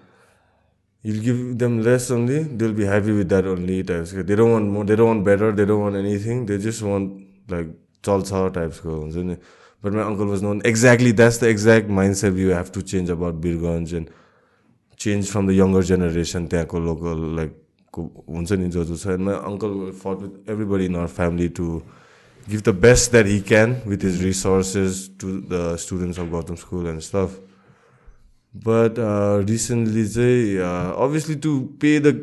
you'll 1.03 1.23
give 1.23 1.57
them 1.59 1.83
less 1.83 2.09
only, 2.09 2.43
they'll 2.43 2.73
be 2.73 2.85
happy 2.85 3.11
with 3.11 3.29
that 3.29 3.45
only 3.45 3.83
types. 3.83 4.13
They 4.13 4.35
don't 4.35 4.51
want 4.51 4.67
more, 4.67 4.83
they 4.83 4.95
don't 4.95 5.07
want 5.07 5.23
better, 5.23 5.51
they 5.51 5.65
don't 5.65 5.81
want 5.81 5.95
anything. 5.95 6.47
They 6.47 6.57
just 6.57 6.81
want 6.81 7.23
like 7.47 7.67
chalcha 8.01 8.51
types 8.53 8.79
को 8.79 9.01
हुन्छ 9.01 9.15
नि 9.15 9.37
But 9.83 9.93
my 9.93 10.01
uncle 10.01 10.25
was 10.25 10.41
known 10.41 10.61
exactly 10.65 11.11
that's 11.11 11.37
the 11.37 11.49
exact 11.49 11.87
mindset 11.87 12.35
you 12.35 12.49
have 12.49 12.71
to 12.71 12.81
change 12.81 13.11
about 13.11 13.39
Birganj 13.41 13.93
and 13.93 14.09
change 14.99 15.29
from 15.31 15.47
the 15.47 15.51
younger 15.51 15.83
generation 15.87 16.45
त्यहाँको 16.51 16.79
local 16.85 17.19
like 17.37 17.51
हुन्छ 18.29 18.51
नि 18.61 18.67
जो 18.75 18.83
जो 18.89 18.95
छ 18.97 19.17
my 19.25 19.35
uncle 19.49 19.73
fought 20.01 20.17
with 20.21 20.49
everybody 20.53 20.87
to 22.47 22.51
give 22.51 22.61
the 22.61 22.69
best 22.81 23.11
that 23.11 23.25
he 23.25 23.39
can 23.47 23.75
with 23.87 24.03
his 24.03 24.23
resources 24.23 25.09
to 25.21 25.27
the 25.51 25.75
students 25.79 26.19
of 26.19 26.27
Gautam 26.27 26.55
school 26.55 26.87
and 26.87 27.01
stuff 27.01 27.37
but 28.67 28.95
recently 29.49 30.07
चाहिँ 30.07 30.57
obviously 31.05 31.35
to 31.35 31.59
pay 31.81 31.99
the 31.99 32.13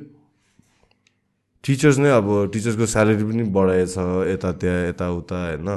teachers 1.64 1.98
नै 1.98 2.10
अब 2.10 2.26
टिचर्सको 2.52 2.86
salary 2.86 3.24
पनि 3.24 3.42
बढाएछ 3.52 3.94
यता 4.32 4.52
त्यहाँ 4.52 4.88
यताउता 4.88 5.36
होइन। 5.48 5.68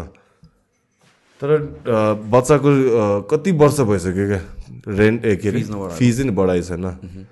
तर 1.41 1.52
a, 1.53 2.14
बच्चाको 2.32 2.69
अ, 2.69 3.28
कति 3.32 3.52
वर्ष 3.52 3.80
भइसक्यो 3.82 4.26
क्या? 4.28 4.41
रेन्ट 4.88 5.26
ए 5.26 5.36
के 5.36 5.49
अरे। 5.49 5.61
फिज 5.98 6.22
नै 6.22 6.32
बढाएको 6.32 6.65
छैन 6.68 7.28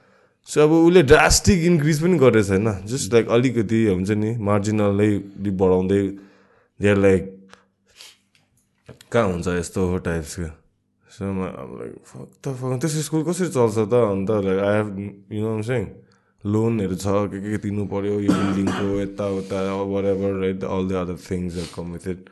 सो 0.50 0.62
अब 0.62 0.72
उसले 0.72 1.04
ड्रास्टिक 1.04 1.64
इन्क्रिज 1.66 2.02
पनि 2.02 2.18
गरेको 2.20 2.48
छैन 2.48 2.72
जस्ट 2.86 3.14
लाइक 3.14 3.30
अलिकति 3.38 3.86
हुन्छ 3.86 4.12
नि 4.24 4.36
मार्जिनलै 4.40 5.10
बढाउँदै 5.42 6.02
देयर 6.82 6.98
लाइक 6.98 7.24
कहाँ 9.12 9.28
हुन्छ 9.32 9.48
यस्तो 9.48 9.82
टाइप्सको 10.06 10.48
सो 11.16 11.24
लाइक 11.36 11.94
फक 12.06 12.28
त 12.44 12.54
फक 12.62 12.80
त्यसको 12.82 13.02
स्कुल 13.08 13.24
कसरी 13.30 13.48
चल्छ 13.48 13.78
त? 13.78 13.94
अन्त 13.94 14.30
like 14.46 14.60
I 14.60 14.76
have 14.78 14.88
you 15.34 15.42
know 15.46 15.62
saying 15.64 15.84
लोनहरू 16.44 16.96
छ 17.04 17.08
के 17.32 17.40
के 17.42 17.58
तिर्नु 17.64 17.86
पऱ्यो 17.94 18.20
यो 18.22 18.32
बिल्डिङको 18.40 18.88
यताउता 19.02 19.62
were 19.92 20.06
ever 20.06 20.34
right 20.42 20.64
all 20.64 20.84
the 20.90 20.92
other 21.04 21.18
things 21.30 21.72
come 21.76 21.92
with 21.94 22.08
it 22.08 22.30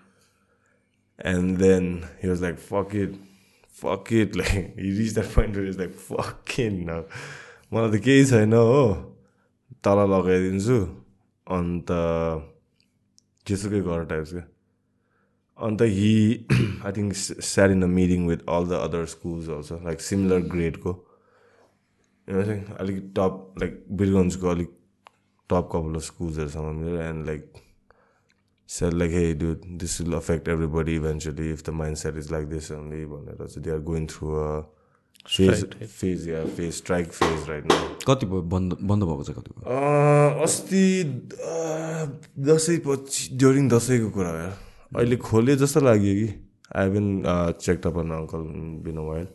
and 1.19 1.57
then 1.57 1.85
he 2.23 2.29
was 2.29 2.41
like 2.41 2.57
fuck 2.69 2.95
it 3.03 3.11
fuck 3.81 4.13
it 4.21 4.35
like 4.43 4.73
he 4.79 4.91
reach 4.99 5.13
that 5.13 5.33
point 5.33 5.57
is 5.67 5.77
like 5.79 5.93
fuck 6.11 6.59
it 6.59 6.73
न 6.89 7.03
मलाई 7.73 7.99
त 7.99 8.03
केही 8.03 8.25
छैन 8.25 8.53
हो। 8.53 8.83
तल 9.83 9.99
लगाइदिन्छु। 10.11 10.79
अन्त 11.47 11.89
जेसुकै 13.47 13.81
गर 13.87 14.05
टाइप्स 14.11 14.33
क्या 14.33 14.45
अन्त 15.59 15.81
he 15.97 16.13
I 16.85 16.91
think 16.97 17.15
sad 17.49 17.71
in 17.71 17.83
a 17.83 17.91
meeting 17.95 18.27
with 18.27 18.45
all 18.57 18.67
the 18.67 18.79
other 18.87 19.05
schools 19.15 19.49
also 19.57 19.79
like 19.89 20.01
similar 20.11 20.47
ग्रेडको 20.55 20.93
अलिक 22.27 23.03
टप 23.19 23.63
लाइक 23.63 23.83
बिरगन्जको 24.01 24.49
अलिक 24.49 24.79
टप 25.49 25.69
कपाल 25.71 26.01
अफ 26.01 26.09
स्कुल्सहरूसँग 26.11 26.81
मिलेर 26.81 27.01
and 27.09 27.25
like 27.25 27.63
said 28.69 28.93
like 28.93 29.11
hey 29.11 29.33
dude 29.33 29.65
this 29.79 29.99
will 29.99 30.15
affect 30.15 30.47
everybody 30.47 30.95
eventually 30.95 31.49
if 31.51 31.63
the 31.63 31.71
mindset 31.71 32.15
is 32.17 32.31
like 32.31 32.47
this 32.49 32.69
only 32.71 33.01
भनेर 33.05 33.35
चाहिँ 33.37 33.63
they 33.63 33.71
are 33.71 33.83
going 33.89 34.07
through 34.07 34.37
a 34.39 34.47
phase 35.25 36.27
yeah 36.27 36.45
phase 36.55 36.75
strike 36.77 37.11
phase 37.13 37.47
right 37.49 37.65
now. 37.65 37.81
कति 38.07 38.25
भयो? 38.25 38.41
बन्द 38.53 38.77
बन्द 38.83 39.03
भएको 39.03 39.23
चाहिँ 39.23 39.41
कति 39.41 39.51
अस्ति 40.43 40.83
दसैँ 42.47 42.77
पछि 42.87 43.37
ड्युरिङ 43.37 43.69
दसैँको 43.69 44.09
कुरा 44.11 44.29
हो 44.29 44.37
यार। 44.37 44.57
अहिले 44.97 45.17
खोले 45.17 45.55
जस्तो 45.55 45.79
लाग्यो 45.79 46.13
कि। 46.19 46.27
I 46.75 46.89
been 46.89 47.07
check 47.61 47.87
up 47.87 47.97
on 47.97 48.11
uncle 48.11 48.43
been 48.83 48.97
while 49.07 49.27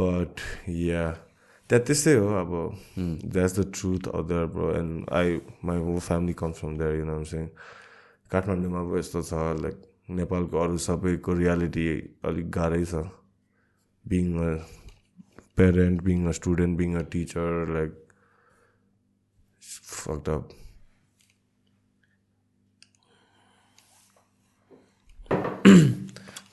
but 0.00 0.40
या 0.68 1.04
त्यहाँ 1.70 1.84
त्यस्तै 1.84 2.14
हो 2.14 2.28
अब। 2.40 2.52
That's 2.98 3.58
the 3.58 3.60
truth 3.74 4.08
of 4.08 4.24
there 4.32 4.46
bro 4.56 4.72
and 4.78 5.10
I 5.12 5.38
my 5.64 5.78
whole 5.84 5.98
family 6.08 6.32
comes 6.40 6.56
from 6.60 6.78
there 6.78 6.94
you 6.98 7.04
know 7.04 7.22
चाहिँ 7.24 7.48
काठमाडौँमा 8.32 8.80
अब 8.80 8.96
यस्तो 8.98 9.22
छ 9.22 9.32
लाइक 9.60 9.76
नेपालको 10.16 10.56
अरू 10.64 10.78
सबैको 10.88 11.32
रियालिटी 11.44 11.86
अलिक 12.24 12.50
गाह्रै 12.50 12.84
छ। 12.84 13.04
Being 14.08 14.34
a 14.48 14.50
parent, 15.58 16.04
being 16.04 16.26
a 16.28 16.32
student, 16.32 16.76
being 16.78 16.94
a 16.96 17.02
teacher, 17.02 17.66
like 17.66 17.94
it's 19.58 19.78
fucked 20.02 20.28
up. 20.28 20.54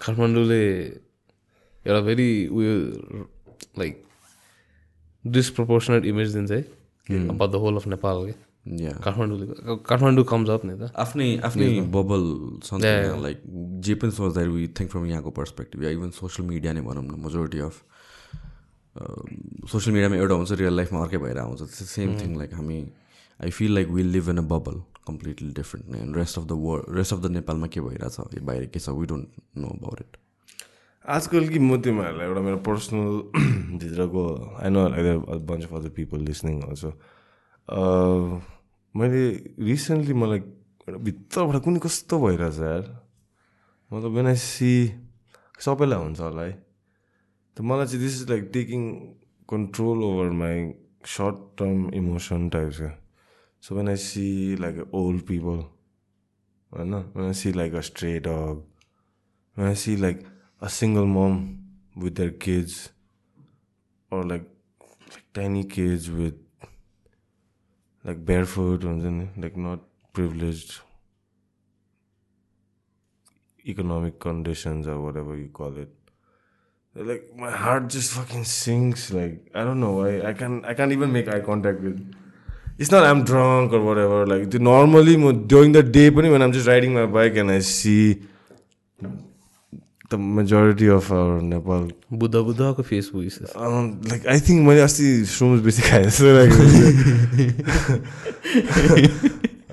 काठमाडौँले 0.06 0.64
एउटा 1.86 2.02
भेरी 2.08 2.30
उयो 2.48 2.74
लाइक 3.80 4.04
डिसप्रपोर्सनेट 5.26 6.06
इमेज 6.06 6.34
दिन्छ 6.36 6.52
है 6.52 6.62
about 7.30 7.52
the 7.52 7.62
whole 7.64 7.76
of 7.76 7.88
Nepal 7.94 8.26
के 8.26 8.32
या 8.32 8.45
काठमाडौँले 8.66 9.46
काठमाडौँ 9.86 10.26
कम्स 10.26 10.50
अप 10.50 10.66
नि 10.66 10.74
त। 10.82 10.90
आफ्नै 10.98 11.28
आफ्नै 11.46 11.68
बबल. 11.94 12.24
लाइक 13.26 13.38
जे 13.86 13.94
पनि 14.02 14.12
सोच्दाखेरि 14.12 14.52
वी 14.52 14.68
थिङ्क 14.74 14.90
फ्रम 14.92 15.06
यहाँको 15.06 15.32
पर्सपेक्टिभ 15.40 15.84
या 15.84 15.90
इभन 15.98 16.10
सोसियल 16.18 16.48
मिडिया 16.50 16.74
नै 16.74 16.82
भनौँ 16.82 17.04
न 17.06 17.14
मेजोरिटी 17.26 17.60
अफ 17.62 17.76
सोसियल 19.70 19.94
मिडियामा 19.94 20.16
एउटा 20.18 20.36
हुन्छ 20.36 20.52
रियल 20.58 20.76
लाइफमा 20.76 21.00
अर्कै 21.06 21.18
भएर 21.22 21.38
आउँछ। 21.46 21.62
सेम 21.94 22.18
थिङ 22.20 22.38
लाइक 22.38 22.54
हामी 22.58 22.80
I 23.40 23.50
feel 23.54 23.72
like 23.76 23.88
will 23.94 24.10
live 24.18 24.30
in 24.30 24.38
a 24.38 24.48
bubble 24.50 24.82
completely 25.08 25.52
different 25.54 25.86
नै 25.94 26.00
and 26.02 26.16
rest 26.18 26.38
of 26.40 26.46
the 26.46 26.58
world 26.66 26.98
rest 26.98 27.14
of 27.14 27.20
the 27.22 27.32
नेपालमा 27.32 27.68
के 27.68 27.82
भइरहेछ? 27.82 28.42
बाहिर 28.42 28.66
के 28.74 28.80
छ? 28.80 28.90
We 28.90 29.06
don't 29.06 29.28
know 29.58 29.68
about 29.78 30.02
it 30.02 30.18
आजकल 31.06 31.48
कि 31.50 31.60
म 31.60 31.78
तिमीहरूलाई 31.86 32.26
एउटा 32.28 32.42
मेरो 32.42 32.58
पर्सनल 32.66 33.12
भित्रको 33.84 34.24
I 34.58 34.70
know 34.70 34.88
like 34.90 35.46
bunch 35.46 35.64
of 35.64 35.74
other 35.74 35.90
people 36.02 36.20
listening 36.26 36.62
also 36.70 36.90
मैले 38.96 39.24
रिसेन्टली 39.60 40.14
मलाई 40.14 40.40
भित्रबाट 41.08 41.64
कुनै 41.64 41.80
कस्तो 41.84 42.20
भइरहेछ 42.26 42.60
यार? 42.60 42.84
मतलब 43.94 44.12
वेन 44.18 44.28
आई 44.28 44.36
सी 44.36 44.72
सबैलाई 45.60 46.00
हुन्छ 46.00 46.20
होला 46.20 46.42
है। 46.42 46.54
त 47.58 47.62
मलाई 47.62 47.88
चाहिँ 47.88 48.02
this 48.04 48.22
is 48.22 48.30
like 48.30 48.50
taking 48.54 48.82
control 49.50 50.04
over 50.04 50.30
my 50.42 50.72
short 51.16 51.36
term 51.60 51.90
emotion 51.94 52.50
types 52.56 52.80
so 53.64 53.76
when 53.76 53.90
I 53.90 53.96
see 54.06 54.56
like 54.60 54.94
old 54.94 55.22
people 55.28 55.60
होइन? 56.72 56.94
When 56.94 57.26
I 57.26 57.34
see 57.34 57.54
like 57.54 57.74
a 57.74 57.82
stray 57.92 58.20
dog 58.28 58.64
like 60.06 60.26
a 60.62 60.70
single 60.70 61.06
mom 61.06 61.36
with 61.96 62.16
their 62.16 62.32
kids 62.32 62.90
or 64.12 64.24
like, 64.24 64.48
like 65.12 65.24
tiny 65.34 65.64
kids 65.64 66.10
with 66.12 66.45
like 68.06 68.24
barefoot 68.24 68.84
or 68.84 68.88
something, 68.88 69.32
like 69.36 69.58
not 69.58 69.80
privileged 70.14 70.80
economic 73.68 74.20
conditions 74.20 74.88
or 74.88 75.02
whatever 75.02 75.36
you 75.36 75.48
call 75.48 75.76
it. 75.78 75.90
Like 76.94 77.32
my 77.36 77.52
heart 77.52 77.90
just 77.90 78.12
fucking 78.12 78.46
sinks. 78.46 79.12
Like 79.12 79.50
I 79.54 79.64
don't 79.64 79.80
know 79.80 79.94
why. 79.94 80.22
I 80.22 80.34
can't 80.34 80.64
I 80.66 80.76
can't 80.76 80.92
even 80.92 81.12
make 81.12 81.28
eye 81.28 81.42
contact 81.42 81.82
with. 81.82 82.00
It's 82.78 82.92
not 82.92 83.04
I'm 83.06 83.24
drunk 83.24 83.74
or 83.74 83.82
whatever. 83.82 84.26
Like 84.28 84.54
normally 84.54 85.18
during 85.48 85.72
the 85.72 85.84
day, 85.84 86.10
when 86.10 86.42
I'm 86.42 86.52
just 86.52 86.68
riding 86.68 86.94
my 86.94 87.06
bike 87.06 87.36
and 87.38 87.52
I 87.52 87.60
see 87.60 88.22
the 90.10 90.18
majority 90.18 90.88
of 90.88 91.12
our 91.12 91.42
Nepal 91.42 91.92
Buddha 92.14 92.36
बुद्धको 92.36 92.82
face 92.84 93.12
um, 93.56 93.86
like 94.12 94.26
I 94.28 94.40
think 94.40 94.68
मैले 94.68 94.82
अस्ति 94.82 95.26
श्रुम्स 95.26 95.62
बेसी 95.66 95.82
खाएँ 95.82 96.06
जस्तो 96.06 96.32
लाग्यो 96.38 96.64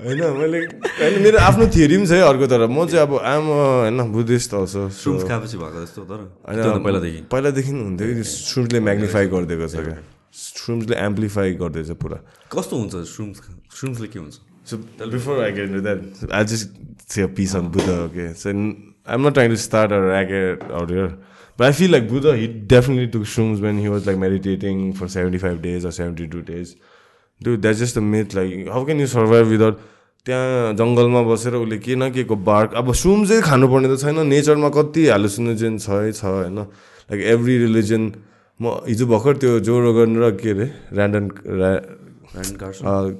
होइन 0.03 0.21
मैले 0.37 0.59
होइन 0.99 1.21
मेरो 1.23 1.37
आफ्नो 1.39 1.67
थियोरी 1.75 1.97
पनि 1.97 2.07
छ 2.07 2.11
है 2.11 2.21
अर्को 2.27 2.47
तर। 2.47 2.67
म 2.67 2.85
चाहिँ 2.87 3.07
अब 3.07 3.11
आम 3.23 3.45
होइन 3.49 3.99
बुद्धिस्ट 4.11 4.53
अल्सो 4.53 4.89
सुम्स 4.89 5.23
खाएपछि 5.27 5.57
भएको 5.57 5.79
जस्तो 5.85 6.01
तर 6.09 6.19
होइन 6.49 6.83
पहिलादेखि। 6.83 7.19
पहिलादेखि 7.31 7.71
हुन्थ्यो 7.71 8.07
कि 8.15 8.23
श्रुम्सले 8.23 8.79
म्याग्निफाई 8.79 9.25
गरिदिएको 9.33 9.67
छ 9.67 9.75
क्या। 9.85 9.97
श्रुम्सले 10.33 10.95
एम्प्लिफाई 11.07 11.53
गर्दैछ 11.61 11.89
पुरा। 12.01 12.17
कस्तो 12.51 12.73
हुन्छ 12.77 12.95
श्रुम्स 13.13 13.37
श्रुम्सले 13.79 14.07
के 14.07 14.19
हुन्छ? 14.19 14.35
So 14.65 14.77
before 15.11 15.43
I 15.43 15.51
get 15.51 15.65
into 15.69 15.81
that, 15.81 15.99
I'll 16.31 16.45
just 16.45 16.71
say 17.07 17.23
a 17.23 17.27
piece 17.27 17.53
on 17.53 17.67
Buddha, 17.69 17.95
okay? 18.07 18.33
I'm 19.07 19.21
not 19.21 19.33
trying 19.33 19.49
to 19.49 19.57
start 19.57 19.91
a 19.91 19.99
racket 20.01 20.63
out 20.71 20.89
here, 20.89 21.17
but 21.57 21.67
I 21.67 21.71
feel 21.71 21.91
like 21.91 22.07
Buddha, 22.07 22.35
he 22.37 22.47
definitely 22.47 23.07
took 23.07 23.23
shrooms 23.23 23.61
when 23.61 23.77
he 23.77 23.89
was 23.89 24.07
like 24.07 24.17
meditating 24.17 24.93
for 24.93 25.07
75 25.07 25.61
days 25.61 25.85
or 25.85 25.91
72 25.91 26.41
days. 26.41 26.75
Dude, 27.41 27.61
that's 27.61 27.79
just 27.79 27.97
a 27.97 28.01
myth. 28.01 28.33
Like, 28.33 28.67
how 28.67 28.85
can 28.85 28.99
you 28.99 29.07
survive 29.07 29.49
without 29.49 29.79
त्यहाँ 30.25 30.73
जङ्गलमा 30.79 31.21
बसेर 31.27 31.53
उसले 31.55 31.77
के 31.83 31.95
न 31.99 32.09
के 32.15 32.23
को 32.23 32.35
bark 32.47 32.73
अब 32.79 32.93
सुम 32.95 33.25
चाहिँ 33.27 33.41
खानुपर्ने 33.43 33.87
त 33.91 33.99
छैन 33.99 34.23
नेचरमा 34.27 34.69
कति 34.71 35.07
हालुसिनोजेन 35.11 35.77
छ 35.83 35.89
है 35.99 36.11
छ 36.15 36.23
होइन 36.23 36.59
लाइक 37.11 37.19
एभ्री 37.33 37.57
रिलिजन 37.67 38.03
म 38.59 38.87
हिजो 38.87 39.05
भर्खर 39.11 39.33
त्यो 39.43 39.59
जो 39.67 39.79
रोगन 39.83 40.15
र 40.23 40.31
के 40.39 40.51
अरे 40.55 40.67
ऱ्यान्डन 40.95 41.27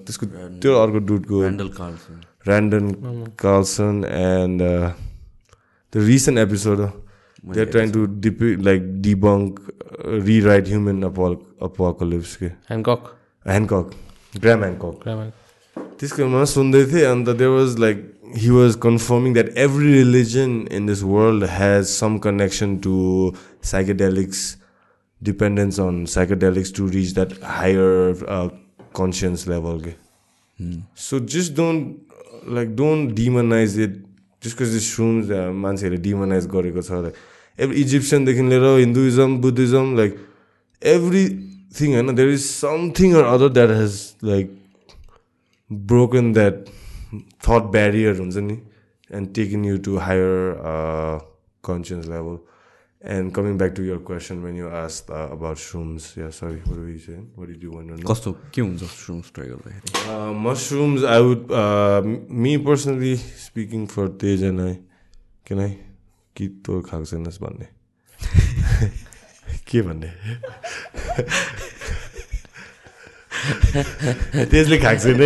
त्यसको 0.07 0.25
त्यो 0.63 0.71
अर्को 0.79 0.99
Randon 2.45 3.31
Carlson 3.37 4.03
and 4.03 4.61
uh, 4.61 4.91
the 5.92 6.00
recent 6.08 6.38
episode 6.38 6.80
uh, 6.80 6.90
they're 7.54 7.70
trying 7.74 7.92
to 7.92 8.06
dep- 8.26 8.60
like 8.68 8.84
debunk 9.06 9.60
uh, 9.60 10.20
rewrite 10.28 10.66
human 10.74 11.02
apo- 11.10 11.40
apocalypse 11.70 12.36
के 12.42 12.50
ह्यान्कक 12.70 13.10
Hancock 13.54 13.94
Graham 14.44 14.62
Hancock 14.68 15.02
ग्रामा 15.02 15.26
त्यसको 16.00 16.26
म 16.28 16.44
सुन्दै 16.54 16.84
थिएँ 16.92 17.04
अन्त 17.10 17.28
there 17.40 17.50
was 17.50 17.76
like 17.86 17.98
he 18.42 18.50
was 18.50 18.74
confirming 18.82 19.32
that 19.34 19.48
every 19.66 19.92
religion 19.92 20.50
in 20.78 20.86
this 20.86 21.02
world 21.16 21.44
has 21.50 21.84
some 21.98 22.18
connection 22.28 22.76
to 22.86 22.96
psychedelics 23.74 24.46
dependence 25.26 25.78
on 25.84 25.96
psychedelics 26.06 26.70
to 26.74 26.84
reach 26.86 27.14
that 27.14 27.32
higher 27.42 28.10
uh, 28.34 28.48
conscience 28.98 29.46
level. 29.52 29.72
Okay? 29.80 29.94
So 30.94 31.18
just 31.18 31.54
don't 31.54 31.98
like 32.56 32.76
don't 32.76 33.14
demonize 33.16 33.74
this 34.43 34.85
shrooms 34.89 35.29
uh, 35.31 35.51
मान्छेहरूले 35.53 36.01
demonize 36.01 36.47
गरेको 36.47 36.81
छ 36.81 36.91
like 37.05 37.15
every 37.57 37.75
इजिप्सियनदेखि 37.83 38.43
लिएर 38.49 38.65
Hinduism 38.79 39.37
Buddhism 39.41 39.95
like 40.01 40.17
everything 40.81 41.93
होइन 41.93 42.15
there 42.15 42.29
is 42.29 42.49
something 42.49 43.15
or 43.15 43.25
other 43.25 43.49
that 43.49 43.69
has 43.69 44.15
like 44.21 44.49
broken 45.69 46.33
that 46.33 46.69
thought 47.47 47.71
barrier 47.71 48.13
हुन्छ 48.13 48.37
नि 48.37 48.59
and 49.09 49.33
taken 49.35 49.63
you 49.63 49.77
to 49.77 49.97
higher 49.97 50.57
uh, 50.73 51.19
conscience 51.61 52.07
level 53.03 53.19
and 53.19 53.33
coming 53.33 53.57
back 53.57 53.75
to 53.75 53.83
your 53.83 53.99
question 53.99 54.41
when 54.43 54.55
you 54.55 54.69
asked 54.69 55.09
uh, 55.09 55.27
about 55.31 55.57
shrooms 55.57 56.15
yeah 56.15 56.29
sorry 56.29 56.61
what 56.65 56.77
were 56.79 56.89
you 56.89 56.99
saying 56.99 57.29
what 57.35 57.47
did 57.47 57.61
you 57.61 57.71
want 57.71 57.87
to 57.87 57.95
know 57.97 58.07
कस्तो 58.11 58.31
के 58.55 58.61
हुन्छ 58.61 58.83
shrooms 58.83 59.31
try 59.35 59.47
गर्दाखेरि 59.47 60.07
uh, 60.09 60.33
mushrooms, 60.33 61.03
I 61.03 61.19
would, 61.19 61.51
uh, 61.51 62.01
m- 62.03 62.25
me 62.29 62.57
personally 62.57 63.15
speaking 63.17 63.87
for 63.87 64.07
Tej 64.23 64.43
and 64.49 64.61
I, 64.61 64.79
can 65.45 65.59
I 65.59 65.71
कि 66.35 66.47
तँ 66.65 66.81
खाएको 66.89 67.05
छैनस् 67.05 67.41
भन्ने 67.41 67.67
के 69.67 69.81
भन्ने 69.81 70.09
तेजले 74.51 74.77
खाएको 74.83 75.01
छैन 75.03 75.21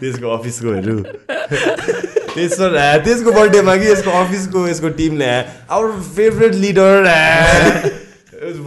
त्यसको 0.00 0.30
अफिसकोहरू 0.36 0.96
त्यसो 2.34 2.68
त्यसको 3.06 3.32
बर्थडेमा 3.32 3.76
कि 3.82 3.86
यसको 3.90 4.10
अफिसको 4.20 4.66
यसको 4.68 4.88
टिमले 5.00 5.30
our 5.76 5.90
favourite 6.16 6.54
leader 6.66 7.08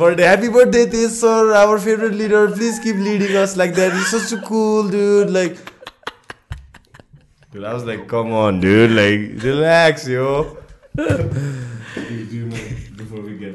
birthday 0.02 0.24
happy 0.24 0.50
birthday 0.58 0.86
Tej 0.96 1.10
sir 1.20 1.54
our 1.62 1.80
favourite 1.86 2.14
leader 2.24 2.52
please 2.58 2.80
keep 2.84 3.02
leading 3.08 3.38
us 3.44 3.58
like 3.64 3.74
that 3.80 3.98
is 4.02 4.14
such 4.16 4.44
cool 4.52 4.92
like 5.38 5.64
Dude, 7.56 7.64
I 7.64 7.74
was 7.74 7.86
like, 7.88 8.02
come 8.12 8.34
on, 8.38 8.58
dude, 8.60 8.92
like, 8.92 9.42
relax, 9.42 10.06
yo. 10.14 10.58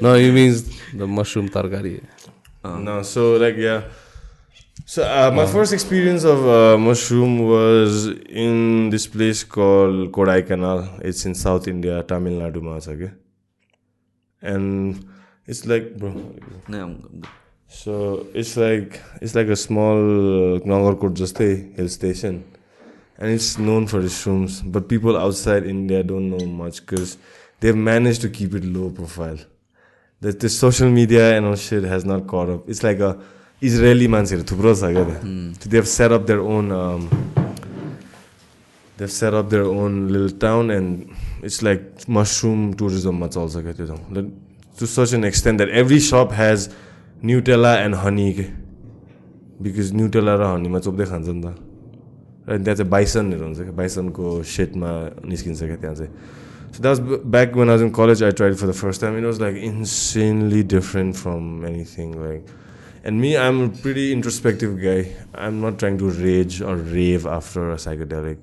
No, 0.01 0.15
he 0.15 0.31
means 0.31 0.63
the 0.91 1.05
mushroom 1.05 1.49
tarkari. 1.49 2.01
no, 2.63 3.03
so 3.03 3.35
like 3.37 3.57
yeah. 3.57 3.83
So 4.91 5.03
uh, 5.03 5.31
my 5.31 5.45
first 5.45 5.71
experience 5.71 6.25
of 6.25 6.45
uh, 6.45 6.77
mushroom 6.77 7.47
was 7.47 8.07
in 8.27 8.89
this 8.89 9.07
place 9.07 9.41
called 9.41 10.11
Kodaikanal. 10.11 10.99
It's 10.99 11.25
in 11.25 11.33
South 11.33 11.69
India, 11.69 12.03
Tamil 12.03 12.33
Nadu, 12.41 12.61
okay? 12.89 13.13
And 14.41 15.07
it's 15.47 15.65
like, 15.65 15.97
bro. 15.97 16.11
So 17.69 18.27
it's 18.33 18.57
like 18.57 18.99
it's 19.21 19.33
like 19.33 19.47
a 19.47 19.55
small 19.55 19.95
Nangarkot 20.59 21.15
Jaste 21.15 21.73
hill 21.77 21.87
station, 21.87 22.43
and 23.17 23.31
it's 23.31 23.57
known 23.57 23.87
for 23.87 24.01
its 24.01 24.25
shrooms. 24.25 24.61
But 24.69 24.89
people 24.89 25.15
outside 25.15 25.65
India 25.65 26.03
don't 26.03 26.29
know 26.29 26.45
much 26.45 26.85
because 26.85 27.17
they've 27.61 27.73
managed 27.73 28.23
to 28.23 28.29
keep 28.29 28.53
it 28.55 28.65
low 28.65 28.89
profile. 28.89 29.37
The, 30.19 30.33
the 30.33 30.49
social 30.49 30.89
media 30.89 31.37
and 31.37 31.45
all 31.45 31.55
shit 31.55 31.85
has 31.85 32.03
not 32.03 32.27
caught 32.27 32.49
up. 32.49 32.67
It's 32.67 32.83
like 32.83 32.99
a 32.99 33.23
Israeli 33.61 34.07
मान्छेहरू 34.07 34.43
थुप्रो 34.51 34.73
छ 34.75 34.91
क्या 34.93 35.03
त्यहाँ 35.09 35.69
They've 35.69 35.87
set 35.87 36.11
up 36.11 36.25
their 36.25 36.41
own 36.41 36.71
um, 36.71 37.09
they've 38.97 39.11
set 39.11 39.33
up 39.33 39.49
their 39.49 39.65
own 39.65 40.07
little 40.07 40.33
town 40.45 40.71
and 40.71 41.09
it's 41.41 41.61
like 41.61 42.07
mushroom 42.07 42.73
tourism 42.73 43.19
मा 43.19 43.27
चल्छ 43.27 43.57
क्या 43.57 43.73
त्यो 43.73 43.85
ठाउँ 43.87 44.25
to 44.77 44.87
such 44.87 45.13
an 45.13 45.23
extent 45.23 45.57
that 45.59 45.69
every 45.69 45.99
shop 45.99 46.31
has 46.31 46.69
Nutella 47.23 47.77
and 47.85 47.95
honey. 47.95 48.33
के 48.33 48.45
बिकज 49.61 49.93
न्युटेला 49.93 50.33
र 50.35 50.43
हनीमा 50.51 50.79
चोप्दै 50.85 51.05
खान्छ 51.05 51.27
नि 51.29 51.41
त 51.45 51.47
र 52.49 52.57
त्यहाँ 52.65 52.75
चाहिँ 52.77 52.89
बाइसनहरू 52.89 53.43
हुन्छ 53.45 53.59
क्या 53.61 53.75
बाइसनको 53.77 54.25
सेटमा 54.41 54.91
निस्किन्छ 55.29 55.59
क्या 55.61 55.77
त्यहाँ 55.85 55.95
चाहिँ 56.01 56.11
सो 56.73 56.79
द्याट 56.81 56.97
ब्याक 57.35 57.49
वेन 57.57 57.69
आज 57.69 57.81
in 57.85 57.89
college 57.93 58.23
I 58.25 58.31
try 58.41 58.53
for 58.57 58.67
the 58.67 58.73
first 58.81 59.01
time 59.01 59.17
it 59.21 59.25
was 59.29 59.41
like 59.41 59.55
insanely 59.69 60.61
different 60.75 61.15
from 61.21 61.43
anything 61.69 62.07
like 62.25 62.41
And 63.03 63.19
me, 63.19 63.35
I'm 63.35 63.61
a 63.61 63.69
pretty 63.69 64.13
introspective 64.13 64.79
guy. 64.79 65.15
I'm 65.33 65.59
not 65.59 65.79
trying 65.79 65.97
to 65.97 66.09
rage 66.11 66.61
or 66.61 66.75
rave 66.75 67.25
after 67.25 67.71
a 67.71 67.75
psychedelic. 67.75 68.37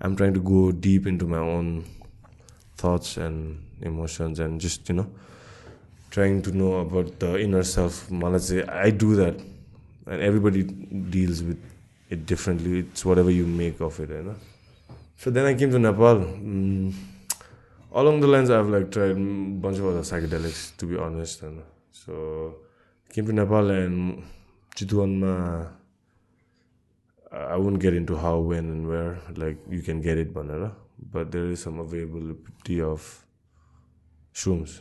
I'm 0.00 0.14
trying 0.14 0.34
to 0.34 0.40
go 0.40 0.70
deep 0.70 1.06
into 1.06 1.26
my 1.26 1.38
own 1.38 1.84
thoughts 2.76 3.16
and 3.16 3.60
emotions 3.80 4.38
and 4.38 4.60
just, 4.60 4.88
you 4.88 4.94
know, 4.94 5.10
trying 6.10 6.42
to 6.42 6.52
know 6.52 6.74
about 6.74 7.18
the 7.18 7.40
inner 7.40 7.64
self. 7.64 8.08
I 8.12 8.90
do 8.90 9.16
that. 9.16 9.40
And 10.06 10.22
everybody 10.22 10.62
deals 10.62 11.42
with 11.42 11.60
it 12.08 12.24
differently. 12.24 12.78
It's 12.78 13.04
whatever 13.04 13.32
you 13.32 13.46
make 13.46 13.80
of 13.80 13.98
it, 13.98 14.10
you 14.10 14.22
know. 14.22 14.36
So 15.16 15.30
then 15.30 15.44
I 15.44 15.54
came 15.54 15.72
to 15.72 15.78
Nepal. 15.80 16.20
Mm. 16.20 16.94
Along 17.92 18.20
the 18.20 18.28
lines, 18.28 18.48
I've 18.48 18.68
like 18.68 18.92
tried 18.92 19.10
a 19.10 19.14
bunch 19.14 19.78
of 19.78 19.86
other 19.86 20.02
psychedelics, 20.02 20.76
to 20.76 20.86
be 20.86 20.96
honest. 20.96 21.42
And 21.42 21.62
so 21.90 22.54
came 23.12 23.26
to 23.26 23.32
Nepal 23.32 23.70
and 23.70 24.22
Chitwanma 24.76 25.70
I 27.30 27.56
won't 27.56 27.78
get 27.78 27.94
into 27.94 28.16
how, 28.16 28.38
when, 28.38 28.70
and 28.70 28.88
where. 28.88 29.18
Like 29.36 29.58
you 29.68 29.82
can 29.82 30.00
get 30.00 30.18
it, 30.18 30.32
but 30.32 31.30
there 31.30 31.46
is 31.46 31.60
some 31.60 31.78
availability 31.78 32.80
of 32.80 33.24
shrooms. 34.34 34.80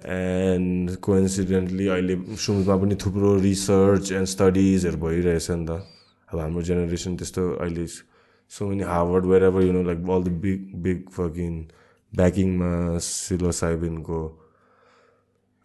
And 0.00 1.00
coincidentally, 1.00 1.86
अहिले 1.86 2.16
shrooms 2.38 2.66
मा 2.66 2.76
पनि 2.78 2.94
थुप्रो 3.02 3.34
research 3.42 4.12
and 4.12 4.26
स्टडिजहरू 4.34 4.98
भइरहेछ 5.04 5.50
नि 5.50 5.66
त 5.66 5.82
अब 6.30 6.38
हाम्रो 6.38 6.62
generation 6.68 7.16
त्यस्तो 7.18 7.42
अहिले 7.66 7.86
so 8.50 8.68
many 8.68 8.84
Harvard 8.90 9.24
wherever 9.44 9.62
you 9.66 9.72
know 9.72 9.82
like 9.90 9.98
all 10.16 10.22
the 10.22 10.32
big 10.44 10.60
big 10.86 11.00
fucking 11.16 11.52
ब्याकिङमा 12.12 12.70
सिलोसाइबिनको 13.08 14.20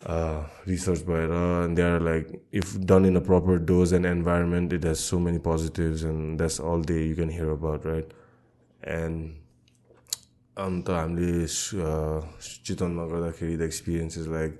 uh, 0.02 0.44
research 0.66 1.04
by 1.06 1.24
Ra, 1.24 1.64
and 1.64 1.76
they 1.76 1.82
are 1.82 2.00
like, 2.00 2.40
if 2.52 2.80
done 2.84 3.04
in 3.04 3.16
a 3.16 3.20
proper 3.20 3.58
dose 3.58 3.92
and 3.92 4.06
environment, 4.06 4.72
it 4.72 4.84
has 4.84 5.00
so 5.00 5.18
many 5.18 5.38
positives, 5.38 6.04
and 6.04 6.38
that's 6.38 6.60
all 6.60 6.80
they 6.80 7.02
you 7.02 7.14
can 7.14 7.28
hear 7.28 7.50
about, 7.50 7.84
right? 7.84 8.10
And 8.82 9.36
अन्त 10.56 10.88
हामीले 10.90 11.46
चितवनमा 12.66 13.04
गर्दाखेरि 13.06 13.56
the 13.56 13.62
experience 13.62 14.18
is 14.18 14.26
like 14.28 14.58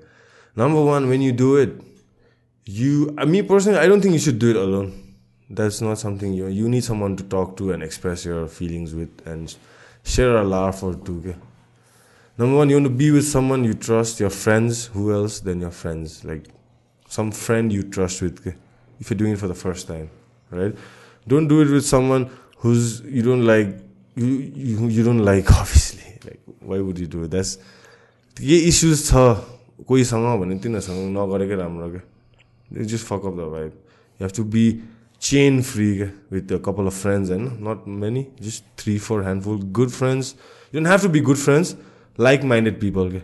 number 0.56 0.82
one 0.88 1.06
when 1.10 1.22
you 1.22 1.32
do 1.36 1.48
it 1.58 1.78
you 2.66 2.92
me 3.28 3.40
personally 3.50 3.78
I 3.78 3.88
don't 3.88 4.04
think 4.04 4.14
you 4.14 4.20
should 4.26 4.38
do 4.40 4.50
it 4.50 4.56
alone 4.56 4.92
that's 5.48 5.82
not 5.82 5.98
something 6.04 6.34
you 6.34 6.48
you 6.58 6.68
need 6.74 6.82
some 6.90 7.00
one 7.02 7.16
to 7.16 7.24
talk 7.34 7.54
to 7.58 7.70
and 7.72 7.84
express 7.84 8.26
your 8.26 8.46
feelings 8.58 8.92
with 9.00 9.26
and 9.34 9.56
share 10.14 10.36
a 10.36 10.42
laugh 10.54 10.84
or 10.84 10.94
to 11.06 11.20
के 11.26 11.34
Number 12.37 12.57
one, 12.57 12.69
you 12.69 12.75
want 12.77 12.85
to 12.85 12.89
be 12.89 13.11
with 13.11 13.27
someone 13.27 13.63
you 13.63 13.73
trust, 13.75 14.19
your 14.19 14.31
friends. 14.31 14.87
Who 14.87 15.13
else 15.13 15.39
than 15.39 15.61
your 15.61 15.71
friends? 15.71 16.23
Like 16.25 16.45
some 17.07 17.31
friend 17.31 17.71
you 17.71 17.83
trust 17.83 18.21
with. 18.21 18.55
If 18.99 19.09
you're 19.09 19.17
doing 19.17 19.33
it 19.33 19.39
for 19.39 19.47
the 19.47 19.55
first 19.55 19.87
time, 19.87 20.09
right? 20.49 20.75
Don't 21.27 21.47
do 21.47 21.61
it 21.61 21.69
with 21.69 21.85
someone 21.85 22.29
who's 22.57 23.01
you 23.01 23.21
don't 23.21 23.45
like. 23.45 23.67
You 24.15 24.25
you, 24.25 24.87
you 24.87 25.03
don't 25.03 25.23
like 25.25 25.51
obviously. 25.51 26.19
Like 26.25 26.41
why 26.59 26.79
would 26.79 26.97
you 26.99 27.07
do 27.07 27.23
it? 27.23 27.31
That's 27.31 27.57
के 28.37 28.57
issues 28.67 29.01
छ 29.07 29.13
कोहीसँग 29.87 30.25
भने 30.41 30.55
तिनीहरूसँग 30.57 30.99
नगरेकै 31.13 31.55
राम्रो 31.55 31.87
क्या 31.93 32.83
just 32.89 33.05
fuck 33.05 33.25
off 33.29 33.33
the 33.37 33.45
vibe 33.53 33.71
you 33.71 34.25
have 34.25 34.31
to 34.35 34.43
be 34.55 34.65
chain 35.21 35.61
free 35.69 35.87
क्या 35.97 36.09
with 36.33 36.53
couple 36.65 36.85
of 36.89 36.97
friends 37.01 37.29
होइन 37.29 37.45
not 37.67 37.87
many 38.03 38.25
just 38.41 38.63
three 38.81 38.97
four 39.05 39.21
handful 39.23 39.59
good 39.79 39.89
friends 39.99 40.33
you 40.33 40.79
don't 40.79 40.87
have 40.87 41.01
to 41.03 41.09
be 41.13 41.19
good 41.29 41.37
friends 41.45 41.75
like 42.17 42.43
minded 42.43 42.79
people. 42.79 43.11
You 43.11 43.21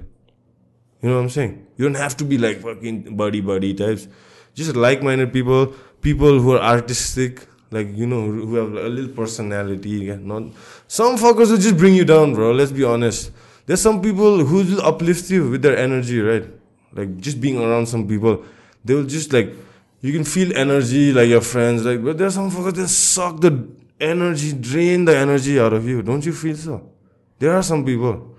know 1.02 1.16
what 1.16 1.22
I'm 1.22 1.30
saying? 1.30 1.66
You 1.78 1.86
don't 1.86 1.96
have 1.96 2.18
to 2.18 2.26
be 2.26 2.38
like 2.38 2.62
fucking 2.62 3.16
buddy 3.16 3.42
buddy 3.42 3.74
types. 3.74 4.08
Just 4.54 4.76
like 4.76 5.02
minded 5.02 5.32
people, 5.32 5.74
people 6.02 6.40
who 6.40 6.54
are 6.54 6.60
artistic, 6.60 7.48
like 7.72 7.96
you 7.96 8.06
know, 8.06 8.26
who 8.26 8.56
have 8.56 8.74
a 8.74 8.90
little 8.90 9.12
personality. 9.12 10.14
Not 10.16 10.44
some 10.88 11.18
fuckers 11.18 11.52
will 11.52 11.58
just 11.58 11.78
bring 11.78 11.96
you 11.96 12.06
down, 12.06 12.34
bro. 12.34 12.52
Let's 12.52 12.72
be 12.72 12.84
honest. 12.84 13.32
There's 13.66 13.82
some 13.82 14.02
people 14.02 14.44
who 14.44 14.58
will 14.58 14.82
uplift 14.82 15.30
you 15.30 15.52
with 15.52 15.62
their 15.62 15.78
energy, 15.78 16.20
right? 16.20 16.46
Like 16.92 17.18
just 17.18 17.40
being 17.40 17.62
around 17.62 17.88
some 17.88 18.08
people, 18.08 18.44
they 18.84 18.96
will 18.96 19.06
just 19.06 19.32
like 19.32 19.54
you 20.02 20.12
can 20.12 20.24
feel 20.24 20.56
energy 20.58 21.14
like 21.14 21.30
your 21.30 21.42
friends, 21.42 21.86
like 21.86 22.04
but 22.04 22.18
there's 22.18 22.34
some 22.34 22.50
fuckers 22.50 22.74
that 22.76 22.88
suck 22.88 23.40
the 23.40 23.70
energy, 24.02 24.54
drain 24.54 25.06
the 25.06 25.16
energy 25.16 25.60
out 25.60 25.74
of 25.74 25.88
you. 25.88 26.02
Don't 26.02 26.26
you 26.26 26.34
feel 26.34 26.56
so? 26.56 26.90
There 27.38 27.54
are 27.54 27.64
some 27.64 27.86
people 27.86 28.36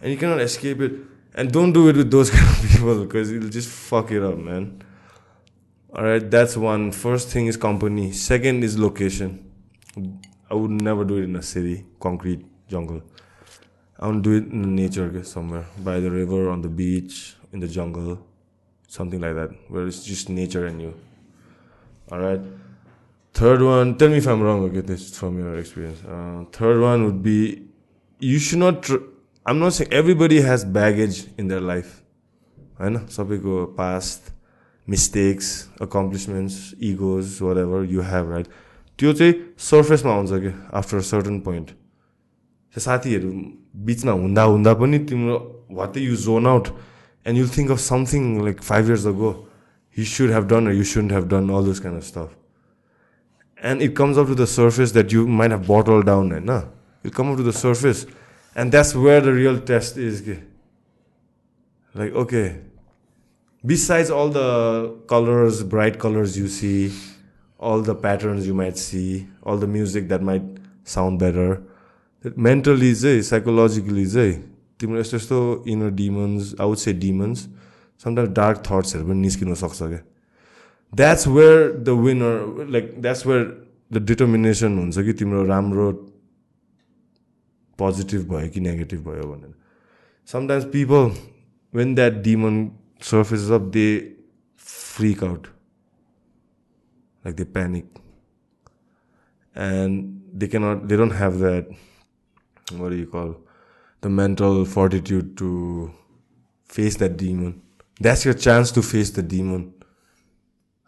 and 0.00 0.10
you 0.10 0.16
cannot 0.16 0.40
escape 0.40 0.80
it. 0.80 0.92
And 1.34 1.52
don't 1.52 1.72
do 1.72 1.88
it 1.88 1.96
with 1.96 2.10
those 2.10 2.30
kind 2.36 2.48
of 2.48 2.70
people 2.70 3.04
because 3.04 3.30
it'll 3.30 3.48
just 3.48 3.68
fuck 3.68 4.10
it 4.10 4.22
up, 4.22 4.36
man. 4.36 4.82
All 5.94 6.04
right, 6.04 6.30
that's 6.30 6.56
one. 6.56 6.92
First 6.92 7.28
thing 7.28 7.46
is 7.46 7.56
company. 7.56 8.12
Second 8.12 8.62
is 8.62 8.78
location. 8.78 9.50
I 10.50 10.54
would 10.54 10.70
never 10.70 11.04
do 11.04 11.16
it 11.18 11.24
in 11.24 11.36
a 11.36 11.42
city, 11.42 11.84
concrete 12.00 12.44
jungle. 12.68 13.02
I 13.98 14.10
to 14.10 14.20
do 14.20 14.32
it 14.32 14.44
in 14.44 14.74
nature 14.74 15.22
somewhere 15.24 15.66
by 15.78 16.00
the 16.00 16.10
river, 16.10 16.48
on 16.48 16.62
the 16.62 16.68
beach, 16.68 17.34
in 17.52 17.60
the 17.60 17.68
jungle, 17.68 18.18
something 18.88 19.20
like 19.20 19.34
that, 19.34 19.50
where 19.68 19.86
it's 19.86 20.04
just 20.04 20.30
nature 20.30 20.66
and 20.66 20.80
you. 20.80 20.94
All 22.10 22.18
right. 22.18 22.40
Third 23.34 23.62
one, 23.62 23.98
tell 23.98 24.08
me 24.08 24.16
if 24.16 24.26
I'm 24.26 24.40
wrong. 24.42 24.64
Okay, 24.64 24.80
this 24.80 25.02
is 25.02 25.18
from 25.18 25.38
your 25.38 25.56
experience. 25.58 26.02
Uh, 26.04 26.44
third 26.50 26.80
one 26.80 27.04
would 27.04 27.22
be, 27.22 27.62
you 28.18 28.38
should 28.38 28.58
not. 28.58 28.82
Tr- 28.82 29.04
I'm 29.50 29.58
not 29.58 29.72
saying 29.72 29.92
everybody 29.92 30.40
has 30.42 30.64
baggage 30.64 31.24
in 31.36 31.48
their 31.48 31.60
life. 31.62 31.88
होइन 32.80 32.96
सबैको 33.10 33.64
past 33.78 34.30
mistakes 34.88 35.48
accomplishments 35.82 36.58
egos 36.82 37.38
whatever 37.58 37.88
you 37.92 38.02
have 38.02 38.30
right 38.30 38.46
त्यो 38.98 39.12
चाहिँ 39.12 39.34
सर्फेसमा 39.70 40.12
आउँछ 40.12 40.30
कि 40.44 40.52
after 40.74 41.00
certain 41.08 41.40
point 41.40 41.70
त्यो 41.70 42.80
साथीहरू 42.80 43.32
बिचमा 43.88 44.12
हुँदा 44.12 44.42
हुँदा 44.44 44.74
पनि 44.74 44.98
तिम्रो 45.10 45.40
what 45.72 45.96
you 45.98 46.16
zone 46.20 46.46
out 46.46 46.68
and 47.26 47.38
you 47.38 47.48
think 47.56 47.70
of 47.70 47.80
something 47.80 48.30
like 48.44 48.62
five 48.62 48.88
years 48.88 49.06
ago 49.06 49.34
you 49.96 50.04
should 50.06 50.30
have 50.30 50.48
done 50.48 50.72
you 50.72 50.84
should 50.92 51.12
have 51.12 51.28
done 51.28 51.50
all 51.50 51.66
this 51.66 51.80
kind 51.80 51.98
of 51.98 52.06
stuff 52.06 53.66
and 53.66 53.82
it 53.82 53.96
comes 53.96 54.18
up 54.18 54.26
to 54.26 54.34
the 54.34 54.48
surface 54.54 54.92
that 54.92 55.12
you 55.12 55.26
might 55.42 55.52
have 55.52 55.66
bottle 55.70 56.02
down 56.12 56.32
होइन 56.32 56.58
it 57.04 57.14
come 57.14 57.32
up 57.32 57.38
to 57.38 57.50
the 57.50 57.58
surface 57.58 58.06
and 58.56 58.70
that's 58.70 58.94
where 58.96 59.22
the 59.24 59.36
real 59.36 59.58
test 59.68 59.98
is 59.98 60.20
के 60.28 60.36
like 61.94 62.16
okay 62.16 62.48
besides 63.64 64.10
all 64.10 64.30
the 64.30 64.96
colors, 65.06 65.62
bright 65.62 65.98
colors 65.98 66.36
you 66.36 66.48
see, 66.48 66.92
all 67.60 67.82
the 67.82 67.94
patterns 67.94 68.46
you 68.46 68.54
might 68.54 68.78
see, 68.78 69.26
all 69.42 69.58
the 69.58 69.66
music 69.66 70.08
that 70.08 70.22
might 70.22 70.42
sound 70.84 71.18
better, 71.18 71.62
mentally 72.24 72.92
चाहिँ 72.94 73.22
psychologically 73.22 74.06
चाहिँ 74.06 74.32
तिम्रो 74.80 75.00
यस्तो 75.00 75.16
यस्तो 75.16 75.64
inner 75.68 75.90
demons 75.90 76.54
out 76.60 76.78
say 76.78 76.92
demons 76.92 77.46
sometimes 78.04 78.30
dark 78.36 78.62
थट्सहरू 78.66 79.04
पनि 79.06 79.20
निस्किन 79.20 79.54
सक्छ 79.54 79.82
क्या 79.82 80.00
that's 80.92 81.26
where 81.28 81.72
the 81.84 81.88
winner 82.04 82.66
like 82.72 82.94
that's 83.00 83.26
where 83.26 83.44
the 83.92 84.04
determination 84.06 84.78
हुन्छ 84.78 85.04
कि 85.04 85.12
तिम्रो 85.20 85.44
राम्रो 85.44 85.92
पोजिटिभ 87.79 88.27
भयो 88.29 88.49
कि 88.49 88.59
नेगेटिभ 88.59 89.03
भयो 89.09 89.27
भनेर 89.33 89.53
sometimes 90.31 90.65
people 90.73 91.11
when 91.77 91.95
that 91.95 92.21
demon 92.23 92.65
surfaces 93.01 93.51
up, 93.51 93.71
they 93.71 94.13
freak 94.55 95.23
out. 95.23 95.47
Like 97.23 97.35
they 97.37 97.45
panic. 97.45 97.85
And 99.55 100.21
they 100.33 100.47
cannot, 100.47 100.87
they 100.87 100.97
don't 100.97 101.11
have 101.11 101.39
that, 101.39 101.67
what 102.71 102.89
do 102.89 102.95
you 102.95 103.07
call, 103.07 103.37
the 104.01 104.09
mental 104.09 104.65
fortitude 104.65 105.37
to 105.37 105.91
face 106.65 106.97
that 106.97 107.17
demon. 107.17 107.61
That's 107.99 108.25
your 108.25 108.33
chance 108.33 108.71
to 108.71 108.81
face 108.81 109.11
the 109.11 109.23
demon. 109.23 109.73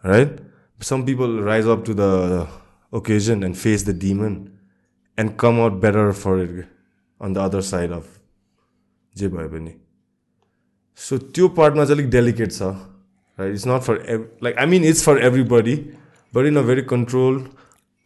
Right? 0.04 0.40
Some 0.82 1.06
people 1.06 1.42
rise 1.42 1.66
up 1.66 1.86
to 1.86 1.94
the 1.94 2.48
occasion 2.92 3.44
and 3.44 3.58
face 3.58 3.84
the 3.84 3.94
demon 3.94 4.60
and 5.18 5.38
come 5.38 5.60
out 5.60 5.80
better 5.80 6.14
for 6.14 6.38
it 6.40 6.68
On 7.23 7.33
the 7.33 7.43
other 7.49 7.63
side 7.71 7.93
of 7.99 8.05
जे 9.15 9.29
सो 11.01 11.17
त्यो 11.19 11.49
पार्टमा 11.57 11.85
चाहिँ 11.85 11.97
अलिक 11.97 12.11
delicate 12.11 12.53
छ 12.53 12.63
right 13.39 13.53
it's 13.55 13.67
not 13.67 13.83
for 13.83 13.97
every 14.15 14.29
like 14.45 14.57
I 14.59 14.67
mean 14.67 14.85
it's 14.85 15.05
for 15.05 15.19
everybody 15.53 15.75
but 16.33 16.47
in 16.47 16.57
a 16.57 16.63
very 16.63 16.83
control 16.91 17.39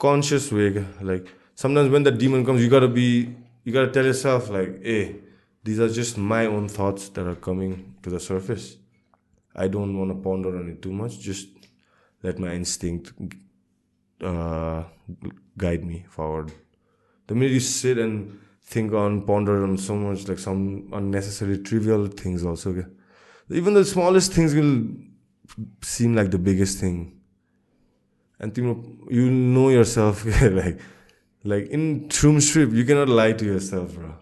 conscious 0.00 0.52
way 0.52 0.68
like 1.08 1.26
sometimes 1.62 1.92
when 1.92 2.04
the 2.04 2.16
demon 2.18 2.44
comes 2.44 2.60
you 2.62 2.68
gotta 2.70 2.86
be 2.98 3.06
you 3.66 3.72
gotta 3.74 3.90
tell 3.96 4.12
self 4.20 4.50
like 4.52 4.80
ah 4.86 4.98
these 5.64 5.80
are 5.80 5.88
just 5.98 6.18
my 6.32 6.46
own 6.46 6.68
thoughts 6.78 7.10
that 7.14 7.26
are 7.26 7.34
coming 7.44 7.74
to 8.04 8.10
the 8.10 8.18
surface 8.28 8.68
I 9.54 9.68
don't 9.76 9.98
want 9.98 10.10
a 10.10 10.20
ponder 10.28 10.60
on 10.60 10.70
it 10.70 10.82
too 10.82 10.92
much 11.02 11.18
just 11.26 11.68
let 12.22 12.40
my 12.40 12.56
instinct 12.56 13.00
guide 15.58 15.84
me 15.84 16.04
forward. 16.08 16.52
The 17.28 17.34
minute 17.34 17.52
you 17.52 17.60
sit 17.60 17.98
and 17.98 18.38
think 18.65 18.93
on, 18.93 19.21
ponder 19.25 19.63
on 19.63 19.77
so 19.77 19.95
much, 19.95 20.27
like 20.27 20.39
some 20.39 20.87
unnecessary 20.93 21.57
trivial 21.59 22.07
things 22.07 22.45
also. 22.45 22.71
Okay? 22.71 22.87
Even 23.49 23.73
the 23.73 23.85
smallest 23.85 24.33
things 24.33 24.55
will 24.55 24.87
seem 25.81 26.15
like 26.15 26.31
the 26.31 26.39
biggest 26.39 26.79
thing. 26.79 27.19
And 28.39 28.57
you 28.57 29.29
know 29.29 29.69
yourself, 29.69 30.25
like, 30.41 30.79
like 31.43 31.67
in 31.69 32.09
Shroom 32.09 32.41
Strip, 32.41 32.71
you 32.71 32.85
cannot 32.85 33.09
lie 33.09 33.33
to 33.33 33.45
yourself, 33.45 33.95
bro. 33.95 34.13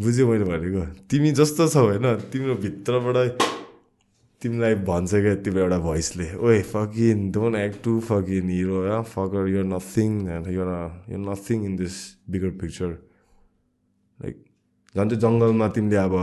बुझ्यो 0.00 0.26
मैले 0.26 0.44
भनेको 0.44 0.82
तिमी 1.06 1.30
जस्तो 1.38 1.68
छौ 1.68 1.82
होइन 1.86 2.06
तिम्रो 2.32 2.54
भित्रबाट 2.64 3.42
तिमीलाई 4.42 4.74
भन्छ 4.88 5.10
क्या 5.14 5.34
तिम्रो 5.44 5.60
एउटा 5.62 5.78
भोइसले 5.78 6.26
ओए 6.42 6.60
fucking 6.72 7.30
don't 7.30 7.56
act 7.56 7.78
to 7.84 7.92
fucking 8.08 8.48
hero 8.50 9.02
fucker 9.12 9.46
you're 9.52 9.66
nothing 9.68 10.10
you're 10.26 10.50
you're 10.54 11.22
nothing 11.28 11.64
in 11.66 11.76
this 11.76 11.94
bigger 12.34 12.50
picture 12.62 12.90
like 12.90 13.05
झन् 14.97 15.09
चाहिँ 15.09 15.21
जङ्गलमा 15.21 15.67
तिमीले 15.77 16.01
अब 16.03 16.17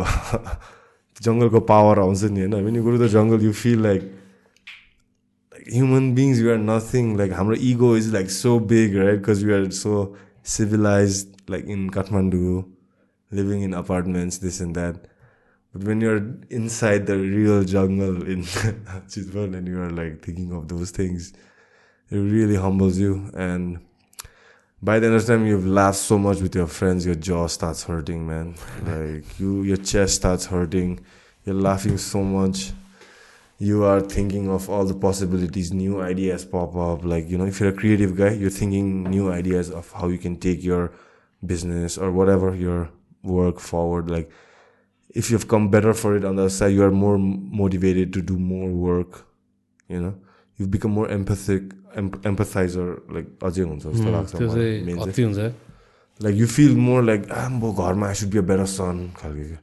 जङ्गलको 1.29 1.61
पावर 1.71 2.03
आउँछ 2.05 2.25
नि 2.35 2.41
होइन 2.41 2.55
when 2.67 2.77
you 2.77 2.83
Guru 2.83 2.99
the 2.99 3.09
jungle 3.17 3.47
you 3.47 3.53
feel 3.63 3.83
like 3.87 4.03
like 5.53 5.73
human 5.75 6.13
beings 6.15 6.45
you 6.45 6.53
are 6.53 6.61
nothing 6.67 7.17
like 7.23 7.33
हाम्रो 7.41 7.57
ego 7.71 7.97
is 7.97 8.13
like 8.19 8.31
so 8.37 8.59
big 8.75 8.97
right 9.05 9.19
because 9.19 9.45
you 9.45 9.55
are 9.57 9.71
so 9.81 10.05
civilize 10.59 11.27
like 11.51 11.75
in 11.77 11.89
Kathmandu 11.99 12.63
living 13.31 13.65
in 13.65 13.83
apartments 13.83 14.41
this 14.47 14.63
and 14.63 14.75
that 14.75 15.03
But 15.75 15.83
when 15.83 16.01
you're 16.01 16.25
inside 16.51 17.07
the 17.07 17.19
real 17.19 17.65
jungle 17.65 18.23
in 18.29 18.43
Chitwan 19.11 19.57
and 19.57 19.67
you 19.67 19.81
are 19.83 19.91
like 19.91 20.23
thinking 20.23 20.53
of 20.53 20.69
those 20.69 20.93
things, 20.93 21.33
it 22.11 22.17
really 22.17 22.55
humbles 22.55 22.97
you. 22.97 23.29
By 24.85 24.99
the 24.99 25.07
end 25.07 25.17
of 25.17 25.25
the 25.25 25.33
time 25.33 25.47
you've 25.47 25.67
laughed 25.67 25.97
so 25.97 26.19
much 26.19 26.43
with 26.43 26.55
your 26.55 26.67
friends, 26.67 27.07
your 27.07 27.15
jaw 27.15 27.47
starts 27.47 27.85
hurting, 27.85 28.27
man. 28.27 28.55
like 28.85 29.41
you, 29.41 29.63
your 29.63 29.79
chest 29.79 30.17
starts 30.17 30.45
hurting. 30.45 31.01
You're 31.47 31.55
laughing 31.55 31.97
so 31.97 32.23
much. 32.23 32.73
You 33.59 33.85
are 33.85 34.03
thinking 34.03 34.51
of 34.51 34.69
all 34.69 34.85
the 34.85 34.93
possibilities, 34.93 35.73
new 35.73 36.03
ideas 36.03 36.45
pop 36.45 36.77
up. 36.77 37.03
Like 37.03 37.31
you 37.31 37.39
know, 37.39 37.47
if 37.47 37.61
you're 37.61 37.71
a 37.71 37.73
creative 37.73 38.15
guy, 38.15 38.33
you're 38.33 38.51
thinking 38.51 39.05
new 39.05 39.33
ideas 39.33 39.71
of 39.71 39.91
how 39.91 40.09
you 40.09 40.19
can 40.19 40.37
take 40.37 40.63
your 40.63 40.93
business 41.47 41.97
or 41.97 42.13
whatever 42.13 42.55
your 42.55 42.91
work 43.23 43.61
forward. 43.61 44.11
Like 44.11 44.31
if 45.09 45.31
you've 45.31 45.49
come 45.49 45.71
better 45.71 45.95
for 45.95 46.15
it 46.15 46.27
on 46.27 46.37
the 46.37 46.43
other 46.43 46.51
side, 46.51 46.75
you 46.75 46.83
are 46.85 46.91
more 46.91 47.17
motivated 47.17 48.13
to 48.13 48.21
do 48.21 48.39
more 48.39 48.69
work. 48.69 49.25
You 49.89 50.03
know, 50.03 50.15
you've 50.59 50.71
become 50.71 50.91
more 50.91 51.09
empathic 51.09 51.73
empathizer 51.99 52.87
like 53.15 53.27
अझै 53.45 53.63
हुन्छ 53.63 53.83
जस्तो 53.87 54.11
लाग्छ 54.17 55.53
like 56.23 56.35
you 56.37 56.47
feel 56.47 56.77
more 56.87 57.03
like 57.05 57.31
ah 57.31 57.49
म 57.49 57.73
घरमा 57.73 58.09
I 58.09 58.15
should 58.15 58.31
be 58.31 58.39
a 58.39 58.47
better 58.51 58.67
son 58.73 58.97
खालको। 59.21 59.57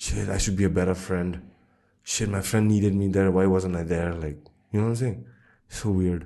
Share 0.00 0.30
I 0.30 0.38
should 0.44 0.56
be 0.56 0.64
a 0.64 0.68
better 0.78 0.94
friend 1.06 1.36
share 2.06 2.30
my 2.30 2.40
friend 2.50 2.70
needed 2.70 2.94
me 2.94 3.08
there 3.16 3.28
why 3.38 3.46
was 3.54 3.66
I 3.66 3.84
there 3.94 4.08
like 4.20 4.36
you 4.74 4.80
know 4.80 4.94
चाहिँ 4.94 5.16
so 5.70 5.92
weird 5.98 6.22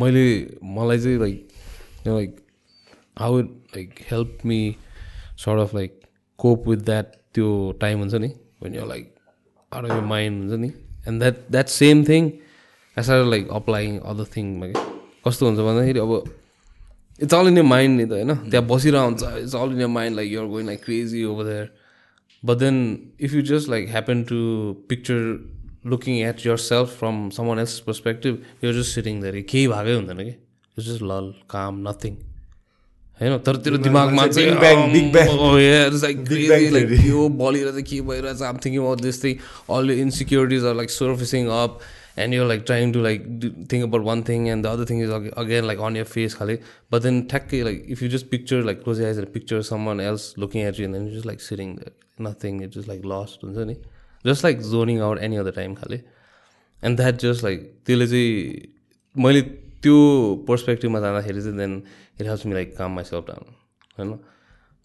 मैले 0.00 0.26
मलाई 0.76 0.98
चाहिँ 0.98 1.18
like 1.18 1.48
like 2.06 2.36
how 3.18 3.38
like 3.40 3.94
help 4.10 4.38
me 4.46 4.60
sort 5.44 5.60
of 5.60 5.74
like 5.74 6.00
cope 6.38 6.68
with 6.68 6.80
that 6.90 7.06
त्यो 7.34 7.48
time 7.80 7.98
हुन्छ 7.98 8.14
नि 8.14 8.30
like 8.64 9.14
out 9.72 9.90
of 9.90 10.04
mind 10.04 10.34
हुन्छ 10.40 10.60
नि. 10.60 10.70
And 11.08 11.16
that 11.20 11.36
that 11.50 11.68
same 11.68 12.04
thing 12.04 12.30
I 12.98 13.02
saw 13.08 13.24
like 13.32 13.48
applying 13.60 13.98
other 14.12 14.26
थिङमा 14.36 14.66
कि 14.72 14.86
कस्तो 15.26 15.46
हुन्छ 15.46 15.60
भन्दाखेरि 15.68 16.00
अब 16.06 16.12
it's 17.22 17.34
all 17.34 17.48
in 17.48 17.58
your 17.58 17.62
mind 17.74 18.00
नि 18.00 18.06
त 18.06 18.12
होइन? 18.12 18.34
त्यहाँ 18.50 18.66
बसिरहेको 18.66 19.04
हुन्छ 19.06 19.22
it's 19.42 19.54
all 19.56 19.72
in 19.72 19.80
your 19.80 19.86
mind 19.98 20.16
like 20.16 20.32
you're 20.32 20.46
going 20.54 20.66
like 20.66 20.84
crazy 20.84 21.24
over 21.30 21.44
there 21.44 21.68
but 22.42 22.56
then 22.58 22.76
if 23.20 23.34
you 23.34 23.42
just 23.50 23.68
like 23.70 23.88
happen 23.90 24.22
to 24.30 24.38
picture 24.88 25.18
looking 25.90 26.14
at 26.28 26.46
yourself 26.66 26.98
from 26.98 27.28
someone 27.46 27.58
else 27.58 27.78
perspective 27.88 28.38
you're 28.64 28.74
just 28.80 28.94
sitting 28.94 29.20
there 29.22 29.40
केही 29.50 29.66
भएकै 29.68 29.94
हुँदैन 29.94 30.24
कि? 30.24 30.34
It's 30.78 30.86
just 30.88 31.02
लल 31.02 31.32
काम 31.50 31.84
nothing 31.88 32.16
होइन? 33.20 33.38
तर 33.46 33.56
तेरो 33.66 33.78
दिमागमा 33.84 34.26
चाहिँ 34.26 34.50
यो 37.08 37.28
बलिएर 37.42 37.70
चाहिँ 37.70 37.84
के 37.90 38.00
भइरहेछ 38.10 38.42
आम 38.50 38.56
thinking 38.64 38.94
this 39.02 39.22
thing 39.24 39.34
all 39.76 39.90
insecurities 39.90 40.64
are 40.64 40.74
like 40.82 40.90
surfacing 40.90 41.46
up 41.62 41.80
and 42.17 42.33
you're 42.33 42.45
like 42.45 42.65
trying 42.65 42.93
to 42.93 43.01
like 43.01 43.39
do, 43.39 43.49
think 43.69 43.83
about 43.83 44.03
one 44.03 44.23
thing 44.23 44.49
and 44.49 44.65
the 44.65 44.69
other 44.69 44.85
thing 44.85 44.99
is 44.99 45.09
again 45.37 45.65
like 45.67 45.79
on 45.79 45.95
your 45.95 46.05
face 46.05 46.35
khali. 46.35 46.59
but 46.89 47.01
then 47.03 47.27
technically 47.27 47.63
like 47.63 47.85
if 47.87 48.01
you 48.01 48.09
just 48.09 48.29
picture 48.29 48.63
like 48.63 48.83
close 48.83 48.99
your 48.99 49.09
eyes 49.09 49.17
and 49.17 49.31
picture 49.33 49.61
someone 49.63 49.99
else 49.99 50.37
looking 50.37 50.61
at 50.61 50.77
you 50.77 50.85
and 50.85 50.93
then 50.93 51.05
you're 51.05 51.15
just 51.15 51.25
like 51.25 51.41
sitting 51.41 51.75
there 51.75 51.93
nothing 52.19 52.61
it's 52.61 52.75
just 52.75 52.87
like 52.87 53.03
lost 53.03 53.43
just 54.25 54.43
like 54.43 54.61
zoning 54.61 54.99
out 55.01 55.21
any 55.21 55.37
other 55.37 55.51
time 55.51 55.75
khali. 55.75 56.03
and 56.81 56.97
that 56.97 57.19
just 57.19 57.43
like 57.43 57.61
त्यसले 57.85 58.07
चाहिँ 58.07 58.67
मैले 59.23 59.41
त्यो 59.83 59.97
पर्सपेक्टिभमा 60.47 60.99
जाँदाखेरि 60.99 61.41
चाहिँ 61.41 61.57
then 61.57 61.81
it 62.21 62.27
helps 62.27 62.45
me 62.45 62.53
like 62.53 62.77
calm 62.77 62.95
myself 62.95 63.25
down 63.27 63.51
होइन 63.99 64.19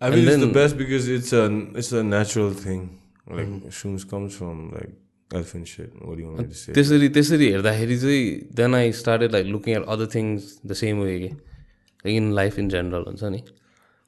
I 0.00 0.10
mean, 0.10 0.28
it's 0.28 0.38
the 0.38 0.46
best 0.46 0.76
because 0.78 1.08
it's 1.08 1.32
a 1.32 1.44
it's 1.74 1.92
a 1.92 2.02
natural 2.04 2.52
thing. 2.52 3.00
Like 3.26 3.46
mm-hmm. 3.46 3.68
shrooms 3.68 4.08
comes 4.08 4.34
from 4.34 4.70
like 4.72 4.92
elephant 5.33 5.67
shit. 5.67 5.91
What 6.01 6.17
do 6.17 6.23
you 6.23 6.29
want 6.29 6.39
me 6.41 6.47
to 6.47 6.59
say? 6.59 6.73
त्यसरी 6.73 7.09
त्यसरी 7.17 7.49
हेर्दाखेरि 7.51 7.97
चाहिँ 7.99 8.55
then 8.59 8.75
I 8.75 8.91
started 9.01 9.31
like 9.31 9.45
looking 9.47 9.75
at 9.75 9.85
other 9.95 10.07
things 10.15 10.59
the 10.65 10.73
same 10.81 10.99
way 11.01 11.19
के 11.19 12.15
in 12.15 12.31
life 12.39 12.59
in 12.59 12.69
general 12.69 13.03
हुन्छ 13.07 13.23
नि 13.35 13.41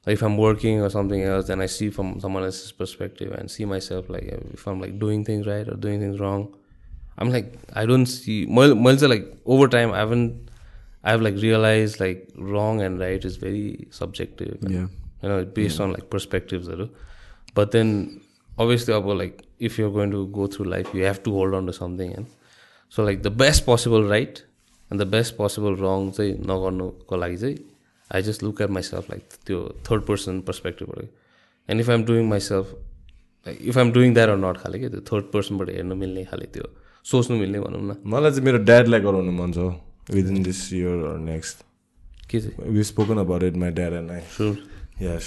if 0.06 0.24
um 0.24 0.36
working 0.36 0.80
or 0.80 0.90
something 0.96 1.22
else 1.22 1.46
then 1.46 1.60
I 1.60 1.66
see 1.76 1.88
from 1.96 2.18
someone 2.26 2.42
else 2.50 2.70
perspective 2.78 3.32
and 3.38 3.50
see 3.50 3.64
myself 3.88 4.10
like 4.10 4.52
if 4.54 4.68
um 4.68 4.80
like 4.80 4.98
doing 4.98 5.24
things 5.28 5.46
right 5.46 5.68
or 5.68 5.76
doing 5.86 6.02
things 6.02 6.20
wrong 6.20 6.46
um 7.20 7.32
like 7.32 7.52
I 7.76 7.86
don't 7.86 8.08
see 8.08 8.44
मैले 8.58 8.74
मैले 8.74 8.98
चाहिँ 8.98 9.10
like 9.14 9.32
over 9.56 9.68
time 9.76 9.92
I 9.92 10.00
haven 10.00 10.28
I 11.04 11.12
have 11.12 11.22
like 11.22 11.36
realize 11.38 11.96
like 12.00 12.26
wrong 12.38 12.80
and 12.84 13.00
right 13.00 13.26
is 13.26 13.38
very 13.42 13.66
subjective 13.98 14.70
Yeah. 14.70 14.86
you 15.22 15.28
know, 15.28 15.44
based 15.44 15.80
on 15.80 15.92
like 15.92 16.08
perspectives. 16.10 16.68
Obviously, 18.58 18.94
अब 18.94 19.06
like 19.18 19.42
if 19.58 19.78
you're 19.78 19.92
going 19.92 20.10
to 20.10 20.26
go 20.28 20.46
through 20.46 20.66
life, 20.70 20.92
you 20.94 21.04
have 21.04 21.22
to 21.22 21.32
hold 21.32 21.54
on 21.54 21.66
to 21.66 21.72
something. 21.72 22.12
And 22.14 22.26
so, 22.88 23.02
like 23.02 23.22
the 23.22 23.30
best 23.30 23.66
possible 23.66 24.04
right 24.04 24.42
and 24.90 25.00
the 25.00 25.06
best 25.06 25.36
possible 25.38 25.76
wrong 25.76 26.10
चाहिँ 26.12 26.38
नगर्नुको 26.50 27.16
लागि 27.16 27.36
चाहिँ 27.44 27.58
I 28.10 28.20
just 28.22 28.42
look 28.42 28.60
at 28.60 28.70
myself 28.70 29.08
like 29.08 29.38
त्यो 29.46 29.62
third 29.84 30.06
person 30.06 30.42
perspective. 30.42 30.90
And 31.68 31.80
if 31.80 31.88
I'm 31.88 32.04
doing 32.04 32.28
myself, 32.28 32.68
like 33.46 33.60
if 33.60 33.76
I'm 33.76 33.92
doing 33.92 34.14
that 34.14 34.28
or 34.28 34.36
not 34.36 34.58
खाले 34.62 34.78
क्या 34.78 34.88
त्यो 34.90 35.00
third 35.10 35.24
पर्सनबाट 35.32 35.70
हेर्नु 35.70 35.94
मिल्ने 36.02 36.24
खाले 36.30 36.46
त्यो 36.54 36.68
सोच्नु 37.10 37.36
मिल्ने 37.38 37.60
भनौँ 37.60 37.80
न 37.82 37.96
मलाई 38.14 38.30
चाहिँ 38.30 38.44
मेरो 38.46 38.58
ड्याडलाई 38.70 39.00
गराउनु 39.06 39.32
मन 39.40 39.52
छ 39.56 39.66
within 40.14 40.42
this 40.42 40.60
year 40.72 41.04
or 41.10 41.18
next 41.30 41.64
के 42.30 42.40
चाहिँ 42.40 42.70
we 42.76 42.82
spoken 42.92 43.18
about 43.26 43.42
it 43.50 43.56
my 43.62 43.70
dad 43.78 43.92
and 44.00 44.10
I 44.10 44.22
Sure. 44.36 44.56
Yeah, 45.00 45.18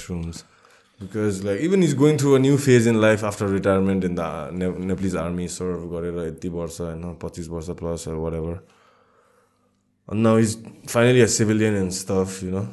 shrooms. 0.99 1.07
Because 1.07 1.43
like 1.43 1.61
even 1.61 1.81
he's 1.81 1.93
going 1.93 2.17
through 2.17 2.35
a 2.35 2.39
new 2.39 2.57
phase 2.57 2.87
in 2.87 3.01
life 3.01 3.23
after 3.23 3.47
retirement 3.47 4.03
in 4.03 4.15
the 4.15 4.51
Ne- 4.51 4.85
Nepalese 4.85 5.15
army, 5.15 5.47
serve 5.47 5.87
गरेर 5.89 6.27
यति 6.27 6.49
वर्ष 6.49 6.81
होइन 6.81 7.17
पच्चिस 7.21 7.47
वर्ष 7.47 7.77
plus 7.77 8.07
or 8.07 8.19
whatever. 8.19 8.61
And 10.07 10.23
now 10.23 10.37
he's 10.37 10.57
finally 10.87 11.21
a 11.21 11.27
civilian 11.27 11.75
and 11.75 11.93
stuff, 11.93 12.41
you 12.41 12.51
know. 12.51 12.67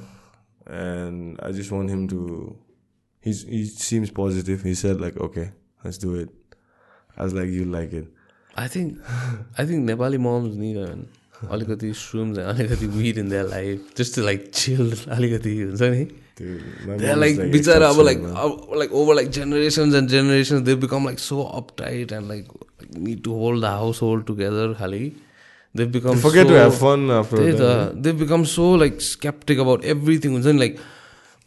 And 0.66 1.38
I 1.42 1.52
just 1.52 1.70
want 1.70 1.90
him 1.90 2.08
to. 2.08 2.56
He's 3.20 3.42
he 3.42 3.64
seems 3.64 4.10
positive. 4.10 4.62
He 4.62 4.74
said 4.74 5.00
like, 5.00 5.16
okay, 5.16 5.52
let's 5.84 5.98
do 5.98 6.14
it. 6.14 6.30
I 7.16 7.24
was 7.24 7.34
like, 7.34 7.48
you 7.48 7.64
like 7.64 7.92
it. 7.92 8.08
I 8.56 8.68
think 8.68 8.98
I 9.58 9.64
think 9.66 9.88
Nepali 9.88 10.18
moms 10.18 10.56
need 10.56 10.76
a 10.76 10.98
अलिकति 11.42 11.92
shrooms 11.92 12.38
and 12.38 12.58
अलिकति 12.58 12.96
weed 12.96 13.18
in 13.18 13.28
their 13.28 13.44
life 13.44 13.94
just 13.94 14.14
to 14.14 14.22
like 14.22 14.52
chill 14.52 14.90
अलिकति 14.90 15.56
हुन्छ 15.58 15.82
नि 15.82 16.06
Dude, 16.06 16.14
my 16.14 16.25
like 16.40 17.38
बिचार 17.52 17.82
अब 17.82 18.00
like 18.00 18.18
अब 18.18 18.72
like 18.78 18.92
over 18.92 19.14
like 19.14 19.28
generations 19.30 19.94
and 19.94 20.08
generations 20.10 20.62
they 20.62 20.74
become 20.74 21.04
like 21.04 21.18
so 21.18 21.42
uptight 21.78 22.12
and 22.12 22.28
like 22.28 22.48
need 22.98 23.22
to 23.22 23.34
hold 23.34 23.62
the 23.62 23.70
household 24.02 24.26
together 24.26 24.74
खालि 24.78 25.00
they 25.74 25.84
become 25.94 26.18
fun 26.18 27.08
त्यही 27.30 27.52
त 27.52 27.70
they 28.02 28.12
become 28.20 28.44
so 28.52 28.76
like 28.76 29.00
skeptic 29.02 29.58
about 29.58 29.84
everything 29.94 30.32
हुन्छ 30.32 30.46
नि 30.46 30.58
like 30.58 30.78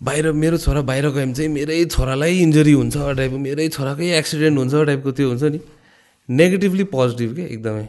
बाहिर 0.01 0.31
मेरो 0.41 0.57
छोरा 0.57 0.81
बाहिर 0.89 1.09
गयो 1.09 1.25
भने 1.25 1.33
चाहिँ 1.33 1.51
मेरै 1.51 1.83
छोरालाई 1.85 2.39
इन्जुरी 2.39 2.73
हुन्छ 2.73 2.97
टाइपको 3.17 3.37
मेरै 3.37 3.69
छोराकै 3.69 4.11
एक्सिडेन्ट 4.17 4.57
हुन्छ 4.57 4.85
टाइपको 4.91 5.11
त्यो 5.11 5.29
हुन्छ 5.29 5.43
नि 5.43 5.59
नेगेटिभली 6.29 6.83
पोजिटिभ 6.91 7.35
क्या 7.35 7.47
एकदमै 7.47 7.87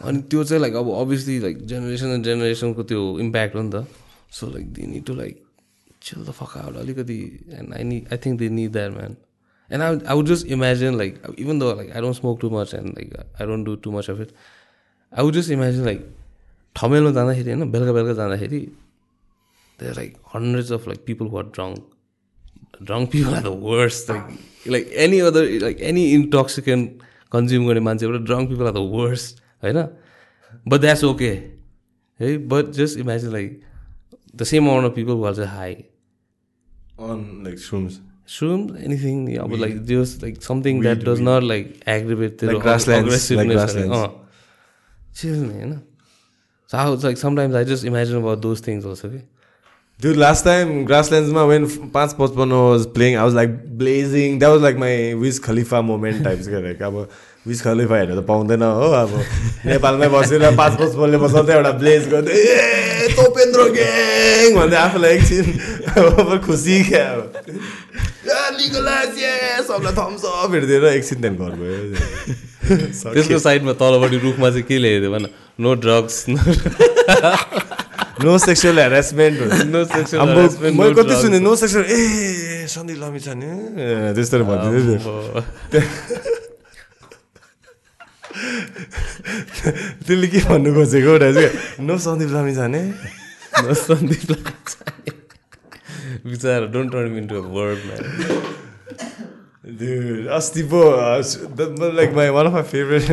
अनि 0.00 0.20
त्यो 0.30 0.44
चाहिँ 0.44 0.60
लाइक 0.62 0.74
अब 0.76 0.94
अभियसली 0.98 1.38
लाइक 1.40 1.64
जेनेरेसन 1.66 2.18
एन्ड 2.18 2.24
जेनेरेसनको 2.24 2.82
त्यो 2.92 3.08
इम्प्याक्ट 3.20 3.56
हो 3.56 3.62
नि 3.62 3.70
त 3.74 3.86
so 4.32 4.50
like 4.50 4.72
the 4.72 5.00
to 5.06 5.14
like 5.14 5.43
chill 6.08 6.24
the 6.24 6.34
fuck 6.38 6.56
out 6.62 6.74
अलिकति 6.82 7.20
and 7.58 7.74
I 7.74 8.14
I 8.14 8.16
think 8.24 8.38
they 8.40 8.48
need 8.48 8.74
that 8.78 8.92
man 8.96 9.16
and 9.70 9.82
I 9.82 9.90
would, 9.90 10.06
I 10.06 10.14
would 10.14 10.26
just 10.26 10.46
imagine 10.46 10.98
like 10.98 11.18
even 11.44 11.58
though 11.58 11.72
like 11.72 11.94
I 11.96 12.00
don't 12.00 12.14
smoke 12.14 12.40
too 12.40 12.50
much 12.50 12.74
and 12.74 12.94
like 12.96 13.14
I 13.38 13.46
don't 13.46 13.64
do 13.64 13.76
too 13.76 13.92
much 13.92 14.10
of 14.14 14.20
it 14.20 14.34
I 15.12 15.22
would 15.22 15.34
just 15.34 15.50
imagine 15.50 15.84
like 15.90 16.04
ठमेलमा 16.76 17.10
जाँदाखेरि 17.16 17.50
होइन 17.50 17.70
बेलुका 17.72 17.92
बेलुका 17.96 18.14
जाँदाखेरि 18.20 18.60
there 19.78 19.90
are 19.90 19.94
like 19.94 20.18
hundreds 20.34 20.70
of 20.76 20.86
like 20.86 21.04
people 21.10 21.28
who 21.28 21.38
are 21.42 21.48
drunk 21.56 23.10
people 23.10 23.34
are 23.34 23.44
the 23.46 23.52
worst 23.52 24.08
like 24.08 24.24
like 24.76 24.90
any 25.06 25.20
other 25.20 25.44
like 25.66 25.80
any 25.92 26.04
intoxicant 26.18 27.02
consume 27.36 27.66
गर्ने 27.68 27.80
मान्छेबाट 27.88 28.26
drunk 28.30 28.50
people 28.52 28.70
are 28.72 28.76
the 28.80 28.86
worst 28.96 29.42
होइन 29.64 29.80
but 30.74 30.86
that's 30.86 31.06
okay 31.12 31.34
है 32.20 32.36
but 32.54 32.72
just 32.82 33.02
imagine 33.06 33.32
like 33.38 33.60
the 34.42 34.48
same 34.52 34.70
amount 34.70 34.90
of 34.90 34.94
people 35.00 35.16
who 35.20 35.26
are 35.30 35.50
high 35.56 35.74
on 36.98 37.44
like 37.44 37.54
shrooms. 37.54 38.00
shrooms 38.26 38.82
anything 38.84 39.28
yeah, 39.30 39.42
but 39.42 39.58
like 39.58 39.84
just 39.84 40.22
like 40.22 40.42
something 40.42 40.80
that 40.80 40.98
Weed, 40.98 41.04
does 41.04 41.18
weed. 41.18 41.24
not 41.24 41.42
like 41.42 41.82
aggravate 41.86 42.38
the 42.38 42.46
Like 42.46 42.62
grasslands, 42.62 43.30
like 43.30 43.48
grasslands. 43.48 43.96
uh, 43.96 44.08
chill 45.14 45.36
ni, 45.40 45.54
होइन 45.54 45.80
so 46.66 46.78
I 46.78 46.88
was 46.88 47.04
like 47.04 47.16
sometimes 47.18 47.54
I 47.54 47.64
just 47.64 47.84
imagine 47.84 48.16
about 48.16 48.40
those 48.42 48.60
things 48.60 48.84
also 48.86 49.08
okay? 49.08 49.22
Dude, 50.00 50.16
last 50.16 50.42
time 50.44 50.86
Grasslandsma 50.86 51.46
when 51.46 51.66
Panch 51.92 52.14
Pachpano 52.14 52.70
was 52.70 52.86
playing, 52.86 53.16
I 53.16 53.24
was 53.24 53.34
like 53.34 53.78
blazing. 53.78 54.38
That 54.40 54.48
was 54.48 54.62
like 54.62 54.76
my 54.76 55.14
Wiz 55.14 55.38
Khalifa 55.38 55.82
moment 55.82 56.24
types 56.24 56.48
like 56.48 56.80
Vij 57.46 57.60
खलिफा 57.62 57.96
हेर्नु 57.96 58.14
त 58.16 58.24
पाउँदैन 58.24 58.62
हो 58.64 58.86
अब 58.96 59.10
नेपालमै 59.68 60.08
बसेर 60.08 60.44
पाँच 60.56 60.72
पचपनले 60.80 61.18
बसाउँदै 61.20 61.52
एउटा 61.54 61.72
Blaze 61.80 62.08
गर्दै 62.08 62.32
ए 62.32 63.08
तोपेन्द्र 63.16 63.60
ग्याङ! 63.76 64.48
भन्दै 64.56 64.76
आफूलाई 64.80 65.12
एकछिन 65.16 66.40
खुसी 66.46 66.76
क्या 66.88 67.04
अब। 67.04 67.20
हेरिदिएर 70.54 70.84
एकछिन 70.96 71.20
त्यहाँदेखि 71.20 71.44
घर 71.44 71.52
गयो। 71.60 73.12
त्यसको 73.14 73.38
साइडमा 73.44 73.72
तलपट्टि 73.76 74.18
रुखमा 74.24 74.48
चाहिँ 74.50 74.64
के 74.64 74.76
लेखेको 74.80 75.04
थियो 75.04 75.12
भन? 75.12 75.24
No 75.60 75.74
drugs 75.84 76.16
no 78.24 78.38
sexual 78.38 78.78
harassment 78.78 79.36
no 79.68 79.84
sexual 79.92 80.72
मैले 80.80 80.94
कति 80.96 81.14
सुने 81.22 81.38
नो 81.44 81.52
सेक्सुअल 81.60 81.84
ए 81.92 82.66
सन्दीप 82.72 82.98
लामी 83.04 83.20
छ 83.20 83.36
नि 83.36 83.50
त्यस्तोहरू 84.16 84.44
भनिदिँदै 84.48 84.96
थियो 85.74 86.33
त्यसले 90.06 90.26
के 90.28 90.38
भन्नु 90.48 90.70
खोजेको 90.74 91.10
एउटा 91.10 91.28
चाहिँ 91.32 91.86
नो 91.86 91.94
सन्दीप 91.98 92.30
लामी 92.30 92.54
जाने। 92.54 92.80
नो 93.64 93.74
सन्दीप 93.74 94.22
बिचरा 96.26 96.66
don't 96.72 96.88
turn 96.92 97.16
into 97.18 97.34
a 97.34 97.46
word 97.56 97.80
Dude, 99.64 100.28
अस्ति 100.28 100.62
पो 100.62 100.80
like 101.96 102.10
my 102.14 102.28
one 102.28 102.46
of 102.46 102.52
my 102.52 102.62
favourite 102.62 103.04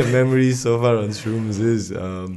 far 0.82 0.96
on 0.98 1.12
shrooms 1.20 1.60
is 1.60 1.92
um, 1.92 2.36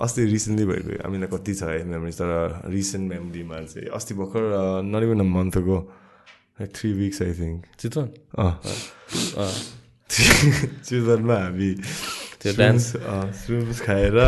अस्ति 0.00 0.24
रिसेन्टली 0.24 0.66
भएको 0.66 1.10
मिन 1.10 1.26
कति 1.26 1.54
छ 1.54 1.62
है 1.62 1.84
मेमोरिज 1.84 2.14
तर 2.14 2.30
रिसेन्ट 2.70 3.04
मेमोरीमा 3.12 3.56
चाहिँ 3.74 3.88
अस्ति 3.98 4.14
भर्खर 4.14 4.42
नट 4.86 5.02
इभन 5.02 5.20
अ 5.20 5.28
मन्थको 5.32 5.76
like 6.60 6.70
three 6.76 6.92
weeks 6.92 7.22
I 7.22 7.32
think 7.40 7.64
Chitwan? 7.80 8.08
चिल्ड्रेनमा 10.10 11.34
हामी 11.34 11.70
त्यो 12.42 12.52
dance? 12.58 12.86
स्रुम्स 13.40 13.80
खाएर 13.86 14.18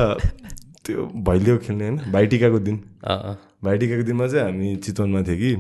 त्यो 0.86 0.98
भैलियो 1.26 1.56
खेल्ने 1.58 1.84
होइन? 1.84 1.98
भाइटिकाको 2.12 2.58
दिन। 2.58 2.76
भाइटिकाको 3.64 4.02
दिनमा 4.02 4.26
चाहिँ 4.26 4.44
हामी 4.46 4.76
चितवनमा 4.86 5.22
थियो 5.26 5.36
कि। 5.42 5.52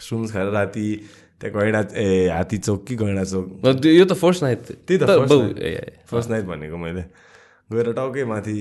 स्रुम्स 0.00 0.32
खाएर 0.32 0.48
राति 0.52 0.86
त्यहाँ 1.40 1.64
गैडा 1.64 1.80
ए 1.96 2.28
हात्ती 2.28 2.58
चौक 2.58 2.84
कि 2.88 2.94
गैडा 2.96 3.24
चौक? 3.24 3.46
यो 3.86 4.04
त 4.04 4.12
फर्स्ट 4.20 4.42
नाइट 4.42 4.58
त्यही 4.88 4.98
त. 5.00 5.04
फर्स्ट 6.10 6.30
नाइट 6.30 6.44
भनेको 6.44 6.76
मैले। 6.76 7.04
गएर 7.72 7.92
टाउकै 7.92 8.24
माथि 8.24 8.56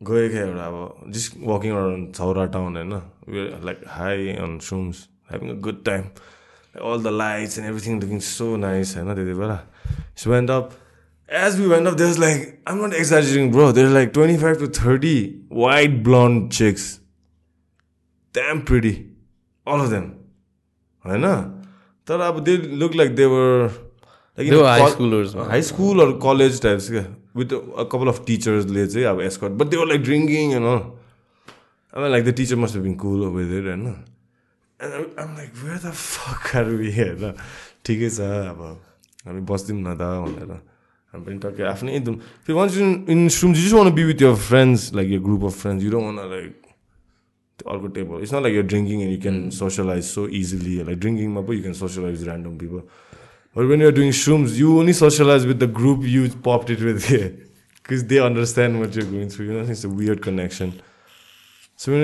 गयो 0.00 0.28
क्या 0.28 0.42
एउटा 0.42 0.64
अब 0.64 1.10
just 1.12 1.36
walking 1.44 1.72
around 1.72 2.14
Sauraha 2.14 2.44
town 2.56 2.76
होइन? 2.76 2.92
Like 3.64 3.78
high 3.88 4.28
on 4.44 4.58
shrooms 4.64 4.96
having 5.30 5.48
a 5.50 5.60
good 5.60 5.84
time 5.84 6.04
all 6.80 6.98
the 6.98 7.10
lights 7.10 7.58
and 7.58 7.66
everything 7.66 8.00
looking 8.00 8.20
so 8.20 8.56
nice. 8.56 8.96
I 8.96 9.02
know 9.02 9.14
they 9.14 9.60
So 10.14 10.30
went 10.30 10.50
up. 10.50 10.74
As 11.28 11.58
we 11.58 11.66
went 11.66 11.86
up, 11.86 11.96
there's 11.96 12.18
like, 12.18 12.60
I'm 12.66 12.80
not 12.80 12.94
exaggerating, 12.94 13.50
bro. 13.50 13.72
There's 13.72 13.92
like 13.92 14.12
25 14.12 14.58
to 14.58 14.66
30 14.68 15.46
white 15.48 16.02
blonde 16.02 16.52
chicks. 16.52 17.00
Damn 18.32 18.62
pretty. 18.64 19.10
All 19.66 19.80
of 19.80 19.90
them. 19.90 20.18
I 21.04 21.16
know. 21.16 21.52
They 22.04 22.56
look 22.58 22.94
like 22.94 23.16
they 23.16 23.26
were 23.26 23.70
like 24.36 24.48
they 24.48 24.56
were 24.56 24.64
high 24.64 24.90
schoolers. 24.90 25.34
High 25.48 25.60
school 25.62 26.00
or 26.00 26.18
college 26.18 26.60
types. 26.60 26.90
With 27.34 27.52
a 27.52 27.84
couple 27.86 28.08
of 28.08 28.24
teachers, 28.24 28.66
let's 28.70 28.94
say, 28.94 29.04
escort. 29.04 29.58
But 29.58 29.70
they 29.70 29.76
were 29.76 29.86
like 29.86 30.02
drinking 30.02 30.54
and 30.54 30.64
all. 30.64 30.98
I 31.92 32.00
mean, 32.00 32.12
like 32.12 32.24
the 32.24 32.32
teacher 32.32 32.56
must 32.56 32.74
have 32.74 32.82
been 32.82 32.96
cool 32.96 33.30
with 33.30 33.50
it, 33.52 33.66
and 33.66 34.04
and 34.80 35.18
um 35.20 35.36
like 35.36 35.52
where 35.62 35.78
the 35.84 35.92
fuck 35.94 36.56
are 36.56 36.70
we 36.80 36.92
होइन 36.96 37.32
ठिकै 37.86 38.10
छ 38.10 38.28
अब 38.52 38.60
हामी 39.26 39.40
बस्दिउँ 39.52 39.80
न 39.80 39.94
त 39.94 40.10
भनेर 40.26 40.52
हामी 41.12 41.24
पनि 41.24 41.38
टक्कै 41.46 41.64
आफ्नै 41.72 41.96
एकदम 42.00 42.14
फेरि 42.44 42.56
once 42.60 42.76
in 42.84 42.92
in 43.16 43.28
shroom 43.38 43.54
you 43.54 43.62
just 43.62 43.78
want 43.80 43.90
be 43.98 44.04
with 44.12 44.22
your 44.22 44.34
friends 44.44 44.92
like 45.00 45.10
your 45.16 45.22
group 45.26 45.44
of 45.50 45.60
friends 45.64 45.84
you 45.84 45.90
don't 45.96 46.06
want 46.06 46.30
like 46.34 46.62
अर्को 47.74 47.88
table 47.98 48.22
it's 48.22 48.34
not 48.34 48.42
like 48.48 48.54
your 48.56 48.66
drinking 48.74 49.02
and 49.02 49.12
you 49.12 49.20
can 49.26 49.38
socialize 49.58 50.04
so 50.10 50.26
easily 50.40 50.76
like 50.82 50.98
ड्रिङ्किङमा 51.06 51.46
पो 51.48 51.58
you 51.58 51.62
can 51.68 51.80
socialize 51.84 52.28
random 52.28 52.58
people 52.64 52.88
But 53.56 53.68
when 53.68 53.80
you're 53.80 53.90
doing 53.90 54.10
shrooms, 54.10 54.58
you 54.58 54.78
only 54.78 54.92
socialize 54.92 55.46
with 55.46 55.58
the 55.58 55.66
group 55.66 56.02
you 56.04 56.28
popped 56.28 56.68
it 56.68 56.82
with 56.82 57.08
because 57.82 58.04
they 58.10 58.18
understand 58.18 58.78
what 58.78 58.94
you're 58.94 59.06
going 59.06 59.30
through. 59.30 59.46
You 59.46 59.52
know, 59.54 59.70
it's 59.70 59.84
a 59.84 59.88
weird 59.88 60.20
connection. 60.20 60.78
So 61.76 61.92
when 61.92 62.02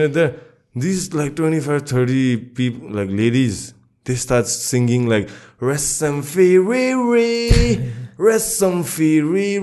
you're 0.74 0.82
there, 0.82 0.92
these 0.92 1.14
like 1.14 1.36
25, 1.36 1.82
30 1.82 2.36
people, 2.36 2.90
like 2.90 3.08
ladies, 3.10 3.74
they 4.04 4.16
start 4.16 4.46
singing 4.46 5.06
like 5.06 5.28
rest 5.60 5.98
some 5.98 6.22
re 6.34 6.58
rest 8.18 8.58
some 8.58 8.82
re 8.82 9.58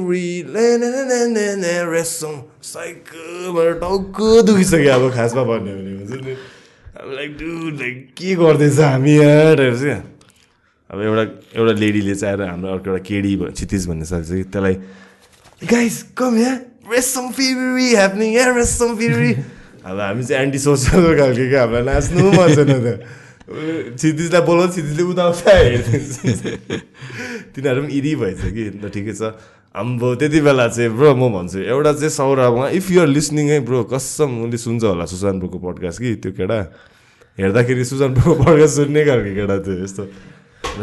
rest 1.86 2.19
some 2.19 2.44
साइकलबाट 2.61 3.80
टाउको 3.80 4.41
दुखिसक्यो 4.41 4.94
अब 4.94 5.14
खासमा 5.14 5.44
भन्यो 5.44 5.76
भने 5.76 5.91
हुन्छ 5.95 6.38
like 7.15 7.38
do 7.38 7.69
like 7.80 8.14
के 8.18 8.36
गर्दैछ 8.36 8.80
हामी 8.80 9.18
यार 9.18 9.57
चाहिँ 9.80 10.03
अब 10.91 11.02
एउटा 11.02 11.23
एउटा 11.56 11.73
लेडीले 11.80 12.15
चाहिँ 12.15 12.36
आएर 12.36 12.49
हाम्रो 12.49 12.72
अर्को 12.72 12.90
एउटा 12.90 13.03
केडी 13.07 13.36
क्षितिज 13.56 13.88
भन्ने 13.88 14.06
साल 14.06 14.23
चाहिँ 14.23 14.44
त्यसलाई 14.44 14.76
गाइस 15.72 16.03
कम 16.18 16.38
या 16.38 16.53
रेसम 16.91 17.31
फिरी 17.31 17.95
ह्यापनिङ 17.95 18.34
या 18.36 18.56
रेसम 18.56 18.95
फिरी 18.99 19.59
अब 19.85 19.99
हामी 19.99 20.23
चाहिँ 20.23 20.43
एन्टी 20.43 20.60
सोसल 20.60 21.15
खालको 21.18 21.45
क्या? 21.49 21.61
हामीलाई 21.61 21.84
नाच्नु 21.88 22.26
मन 22.35 22.47
छैन 22.56 22.73
त 22.84 22.88
क्षितिजलाई 23.49 24.41
बोलाउँछ 24.45 24.72
क्षितिजले 24.72 25.03
उदाउँछ 25.10 25.39
तिनीहरू 27.56 27.81
पनि 27.81 27.93
इरी 27.97 28.11
भएछ 28.22 28.41
कि? 28.45 28.64
अन्त 28.77 28.85
ठिकै 28.93 29.14
छ। 29.14 29.34
आम्बो 29.76 30.07
त्यति 30.22 30.39
बेला 30.41 30.68
चाहिँ 30.68 30.89
ब्रो 30.93 31.15
म 31.15 31.30
भन्छु 31.34 31.60
एउटा 31.65 31.91
चाहिँ 31.93 32.10
सौरामा 32.10 32.69
इफ 32.77 32.85
युआर 32.91 33.07
लिसनिङ 33.07 33.45
है 33.49 33.57
ब्रो 33.65 33.84
कसम 33.89 34.30
उसले 34.45 34.57
सुन्छ 34.57 34.84
होला 34.84 35.06
सुशान 35.06 35.39
ब्रोको 35.39 35.57
पडकास्ट 35.57 35.97
कि 36.01 36.10
त्यो 36.22 36.31
केटा? 36.38 36.57
हेर्दाखेरि 37.38 37.85
सुशान 37.85 38.14
ब्रोको 38.18 38.43
पडकास्ट 38.43 38.76
सुन्ने 38.76 39.01
खालको 39.06 39.31
केटा 39.38 39.56
थियो 39.65 39.84
यस्तो। 39.84 40.03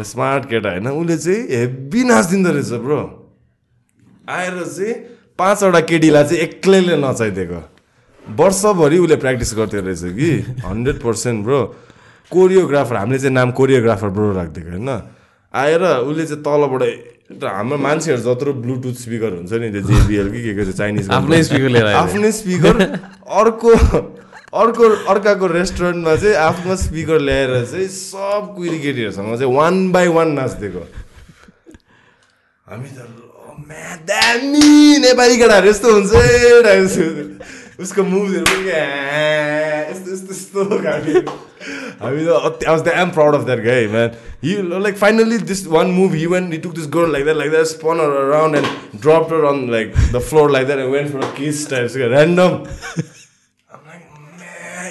स्मार्ट 0.03 0.43
केटा 0.49 0.69
होइन? 0.71 0.87
उसले 0.87 1.17
चाहिँ 1.17 1.41
हेब्बी 1.55 2.01
नाचिदिँदो 2.03 2.51
रहेछ 2.51 2.71
ब्रो। 2.83 2.99
आएर 4.27 4.55
चाहिँ 4.65 4.93
पाँचवटा 5.39 5.79
केटीलाई 5.87 6.23
चाहिँ 6.23 6.41
एक्लैले 6.43 6.95
नचाइदिएको 6.97 7.59
वर्षभरि 8.35 8.97
उसले 8.99 9.15
प्र्याक्टिस 9.15 9.53
गर्थ्यो 9.57 9.81
रहेछ 9.81 10.03
कि? 10.19 10.29
Hundred 10.65 10.97
percent 11.01 11.43
bro. 11.45 11.59
कोरियोग्राफर 12.31 12.95
हामीले 12.95 13.19
चाहिँ 13.19 13.33
नाम 13.33 13.51
कोरियोग्राफर 13.55 14.09
ब्रो 14.09 14.31
राखिदिएको 14.33 14.69
होइन। 14.71 14.89
आएर 15.53 15.83
उसले 16.03 16.25
चाहिँ 16.27 16.43
तलबाट 16.43 16.83
हाम्रो 17.43 17.77
मान्छेहरू 17.77 18.21
जत्रो 18.23 18.53
ब्लुटुथ 18.63 18.95
स्पिकर 19.03 19.31
हुन्छ 19.37 19.53
नि 19.53 19.69
त्यो 19.71 19.81
जेबिएल 19.83 20.27
कि 20.31 20.39
के 20.43 20.53
के 20.55 20.71
चाइनिज 20.71 21.09
आफ्नै 21.11 21.43
स्पिकर 21.43 21.69
लिएर 21.69 21.87
आफ्नै 21.87 22.31
स्पिकर। 22.31 22.75
अर्को 23.27 23.71
अर्को 24.47 24.83
अर्काको 25.11 25.47
रेस्टुरेन्टमा 25.47 26.15
चाहिँ 26.15 26.35
आफ्नो 26.35 26.75
स्पिकर 26.83 27.19
ल्याएर 27.19 27.51
चाहिँ 27.71 27.87
सब 27.87 28.53
कुहिरी 28.55 28.79
केटीहरूसँग 28.79 29.35
चाहिँ 29.37 29.53
वान 29.55 29.91
बाई 29.91 30.07
वान 30.07 30.27
नाचिदिएको। 30.39 30.83
हामी 32.67 32.89
त 32.95 32.99
दामी 34.07 34.67
नेपाली 35.03 35.35
केटाहरू 35.37 35.67
यस्तो 35.69 35.87
हुन्छ 35.91 36.11
उसको 37.79 38.03
मुभहरू 38.03 38.43
पनि 38.45 38.69
यस्तो 39.89 40.11
यस्तो 40.13 40.33
यस्तो 40.33 40.63
हामी 40.85 41.13
त 41.21 41.27
I 42.01 42.71
was 42.71 42.81
the 42.81 42.93
am 43.03 43.09
proud 43.17 43.35
of 43.35 43.43
that 43.49 43.59
guy 43.65 43.87
man 43.95 44.15
he 44.43 44.55
like 44.85 44.97
finally 44.97 45.37
this 45.51 45.65
one 45.75 45.91
move 45.97 46.13
he 46.21 46.25
when 46.33 46.51
he 46.51 46.57
took 46.65 46.73
this 46.79 46.87
girl 46.95 47.11
like 47.11 47.23
that 47.23 47.37
like 47.37 47.51
that 47.51 47.65
spun 47.73 47.99
around 48.07 48.55
and 48.55 49.01
drop 49.01 49.33
on 49.51 49.69
like 49.71 49.93
the 50.13 50.19
floor 50.29 50.51
like 50.51 50.67
that 50.67 50.79
and 50.79 50.93
when 50.93 51.09
for 51.13 51.31
kiss 51.37 51.69
types 51.69 51.97
random 51.97 52.59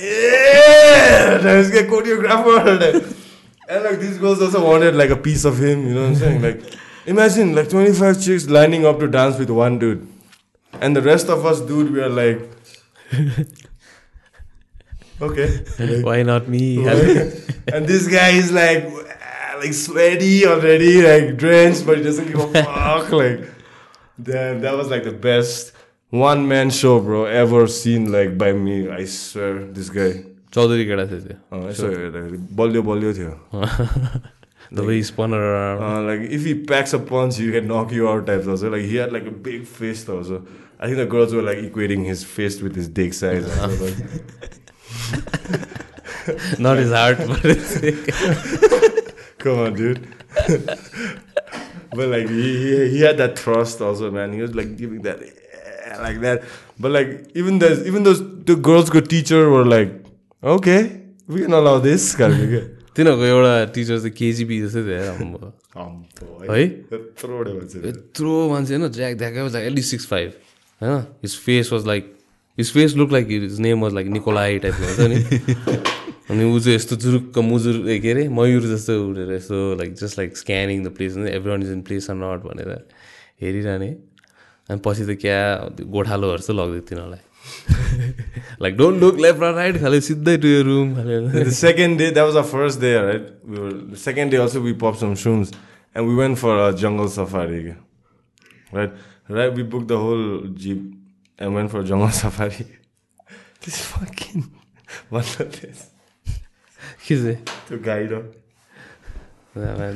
yeah, 0.07 1.83
choreographer. 1.91 3.15
and 3.69 3.85
like 3.85 3.99
these 3.99 4.19
girls 4.19 4.43
also 4.43 4.65
wanted 4.65 4.95
like 4.95 5.11
a 5.11 5.17
piece 5.17 5.45
of 5.45 5.59
him, 5.59 5.87
you 5.87 5.95
know 5.95 6.03
what 6.03 6.11
I'm 6.11 6.15
saying? 6.17 6.43
Like 6.43 6.61
imagine 7.07 7.55
like 7.55 7.69
25 7.69 8.23
chicks 8.23 8.49
lining 8.49 8.87
up 8.87 9.01
to 9.01 9.09
dance 9.09 9.39
with 9.39 9.51
one 9.51 9.79
dude. 9.79 10.07
And 10.75 10.95
the 10.95 11.03
rest 11.03 11.29
of 11.29 11.47
us, 11.47 11.61
dude, 11.61 11.93
we 11.93 12.01
are 13.14 13.26
like 13.38 13.48
okay. 15.22 16.02
Why 16.02 16.23
not 16.23 16.48
me? 16.48 16.86
and 16.88 17.88
this 17.88 18.07
guy 18.07 18.30
is 18.30 18.52
like, 18.52 18.86
like 19.60 19.73
sweaty 19.73 20.45
already, 20.45 21.02
like 21.02 21.38
drenched, 21.38 21.86
but 21.86 21.98
he 21.98 22.03
doesn't 22.03 22.28
give 22.28 22.40
a 22.40 22.64
fuck. 22.64 23.11
Like, 23.11 23.48
damn, 24.22 24.61
that 24.61 24.76
was 24.76 24.90
like 24.90 25.03
the 25.03 25.11
best 25.11 25.73
one 26.10 26.48
man 26.48 26.69
show, 26.69 26.99
bro, 26.99 27.26
ever 27.26 27.68
seen 27.68 28.11
like 28.11 28.38
by 28.38 28.52
me. 28.52 28.90
I 28.90 29.06
swear, 29.06 29.65
this 29.65 29.90
guy. 29.90 30.26
Chaudhary 30.52 30.86
केटा 30.86 31.06
थियो 31.07 31.19
त्यो 31.23 31.60
यसो 31.69 31.88
हेर्दाखेरि 31.88 32.38
बलियो 32.60 32.82
बलियो 32.84 33.14
थियो 33.15 34.22
The 34.73 34.84
way 34.84 34.95
he 34.95 35.03
spun 35.03 35.34
around. 35.34 35.82
Uh, 35.84 36.02
like 36.07 36.22
if 36.36 36.45
he 36.45 36.53
packs 36.56 36.94
a 36.94 36.99
punch, 36.99 37.38
he 37.38 37.52
can 37.52 37.68
knock 37.68 37.91
you 37.91 38.07
out 38.07 38.26
types 38.26 38.48
also. 38.48 38.69
Like 38.69 38.84
he 38.84 38.95
had 38.95 39.11
like 39.11 39.26
a 39.26 39.32
big 39.48 39.65
fist 39.68 40.10
also. 40.10 40.45
I 40.80 40.86
think 40.88 40.98
the 40.98 41.06
girls 41.06 41.34
were 41.34 41.41
like 41.44 41.57
equating 41.60 42.06
his 42.06 42.23
fist 42.23 42.61
with 42.61 42.76
his 42.76 42.88
dick 42.88 43.14
size. 43.14 43.45
Not 46.60 46.78
his 46.78 46.91
heart, 46.91 47.18
but 47.28 47.44
Come 49.40 49.60
on, 49.60 49.73
dude. 49.73 50.07
but 51.95 52.07
like 52.07 52.28
he, 52.30 52.90
he 52.90 53.02
had 53.02 53.18
that 53.18 53.38
thrust 53.38 53.82
also, 53.82 54.11
man. 54.11 54.34
He 54.34 54.41
was 54.41 54.56
like 54.56 54.76
giving 54.78 55.02
that 55.03 55.19
like 55.99 56.22
that. 56.22 56.44
But 56.80 56.91
like 56.91 57.32
even 57.36 57.60
the 57.60 57.86
even 57.86 58.03
those 58.03 58.22
the 58.45 58.56
girls' 58.56 58.90
good 58.90 59.10
teacher 59.10 59.49
were 59.49 59.65
like, 59.65 59.91
okay, 60.44 61.02
we 61.28 61.41
can 61.41 61.53
allow 61.53 61.80
this. 61.80 62.15
तिनीहरूको 62.95 63.23
एउटा 63.26 63.52
teacher 63.76 63.98
चाहिँ 64.03 64.11
केजिपी 64.15 64.56
जस्तै 64.61 64.82
थियो 64.84 64.99
है 66.44 66.64
यत्रो 67.88 68.34
मान्छे 68.52 68.76
होइन 68.76 68.88
jack 68.98 69.14
ध्याकै 69.22 69.40
लाइक 69.53 69.68
एटलिस्ट 69.68 69.90
सिक्स 69.91 70.06
फाइभ 70.07 70.30
होइन 70.81 70.98
his 71.23 71.36
face 71.44 71.73
was 71.73 71.86
like 71.86 72.15
his 72.59 72.73
face 72.73 72.97
look 72.97 73.12
like 73.12 73.28
his 73.31 73.61
name 73.61 73.81
was 73.82 73.94
like 73.94 74.07
Nikolai 74.16 74.59
टाइपको 74.59 74.85
हुन्छ 74.85 75.01
नि 75.12 75.77
अनि 76.31 76.44
ऊ 76.44 76.59
चाहिँ 76.59 76.77
यस्तो 76.77 76.97
जुरुक्क 76.97 77.39
मुजुर 77.39 77.77
के 78.03 78.11
अरे 78.11 78.28
मयुर 78.28 78.62
जस्तो 78.62 78.93
उडेर 79.09 79.32
यस्तो 79.32 79.59
like 79.78 79.93
just 80.01 80.19
like 80.19 80.36
scanning 80.36 80.85
the 80.85 80.89
place 80.97 81.16
everyone 81.51 81.62
is 81.62 81.70
in 81.73 81.82
place 81.82 82.11
or 82.11 82.16
not 82.16 82.40
भनेर 82.47 82.70
हेरिरहने। 83.43 83.89
अनि 84.70 84.81
पछि 84.85 85.05
त 85.07 85.19
क्या 85.20 85.39
गोठालोहरू 85.94 86.43
चाहिँ 86.43 86.81
तिनीहरूलाई। 86.81 87.23
लाइक 88.62 88.77
डोन्ट 88.77 89.01
लुक 89.01 89.20
लेफ्ट 89.20 89.40
र 89.43 89.53
राइट 89.55 89.81
खाले 89.81 90.01
सिधै 90.01 90.36
टु 90.36 90.48
यर 90.48 90.65
रुम 90.65 90.94
खाले 90.94 91.51
second 91.51 91.98
day 91.98 92.11
that 92.11 92.27
was 92.27 92.36
a 92.36 92.47
first 92.53 92.81
day 92.81 92.93
right 92.98 93.97
second 94.05 94.31
day 94.31 94.36
also 94.36 94.61
we 94.61 94.73
pop 94.82 94.97
some 95.01 95.15
shrooms 95.24 95.53
and 95.97 96.09
we 96.09 96.15
went 96.15 96.39
for 96.39 96.55
a 96.59 96.70
jungle 96.77 97.09
safari 97.09 97.61
right 97.66 97.85
Right, 98.74 98.90
we 99.30 99.64
booked 99.64 99.88
the 99.88 99.98
whole 99.98 100.48
jeep 100.53 100.94
and 101.38 101.53
went 101.56 101.72
for 101.72 101.80
a 101.80 101.84
jungle 101.84 102.10
safari. 102.10 102.68
this 103.61 103.80
fucking 103.86 104.52
what 105.10 105.40
of 105.40 105.61
this? 105.61 105.88
किसे 107.07 107.34
त्यो 107.68 107.78
guide 107.88 108.11
हो 108.14 108.22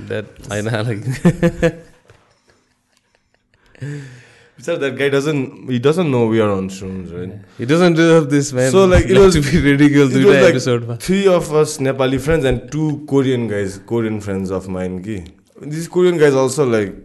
that 0.09 0.25
होइन 0.49 0.65
like 0.87 1.01
Sir, 4.65 4.77
that 4.77 4.97
guy 4.97 5.09
doesn't 5.09 5.69
he 5.69 5.79
doesn't 5.79 6.09
know 6.09 6.27
we 6.27 6.39
are 6.39 6.49
on 6.49 6.69
shrooms, 6.69 7.09
right? 7.13 7.31
He 7.57 7.65
doesn't 7.65 7.95
deserve 7.95 8.29
this 8.29 8.53
man. 8.53 8.71
So 8.71 8.85
like 8.85 9.05
it 9.05 9.17
was 9.17 9.35
to 9.35 9.41
be 9.41 9.59
ridiculed 9.65 10.15
it 10.15 10.25
was 10.25 10.37
like 10.37 10.51
episode. 10.51 11.01
Three 11.01 11.27
of 11.27 11.51
us 11.53 11.77
Nepali 11.77 12.19
friends 12.27 12.45
and 12.45 12.71
two 12.71 13.05
Korean 13.09 13.49
guys, 13.49 13.79
Korean 13.85 14.21
friends 14.21 14.51
of 14.51 14.69
mine. 14.69 15.03
Ki. 15.03 15.17
These 15.61 15.89
Korean 15.89 16.17
guys 16.17 16.33
also 16.43 16.65
like 16.65 16.95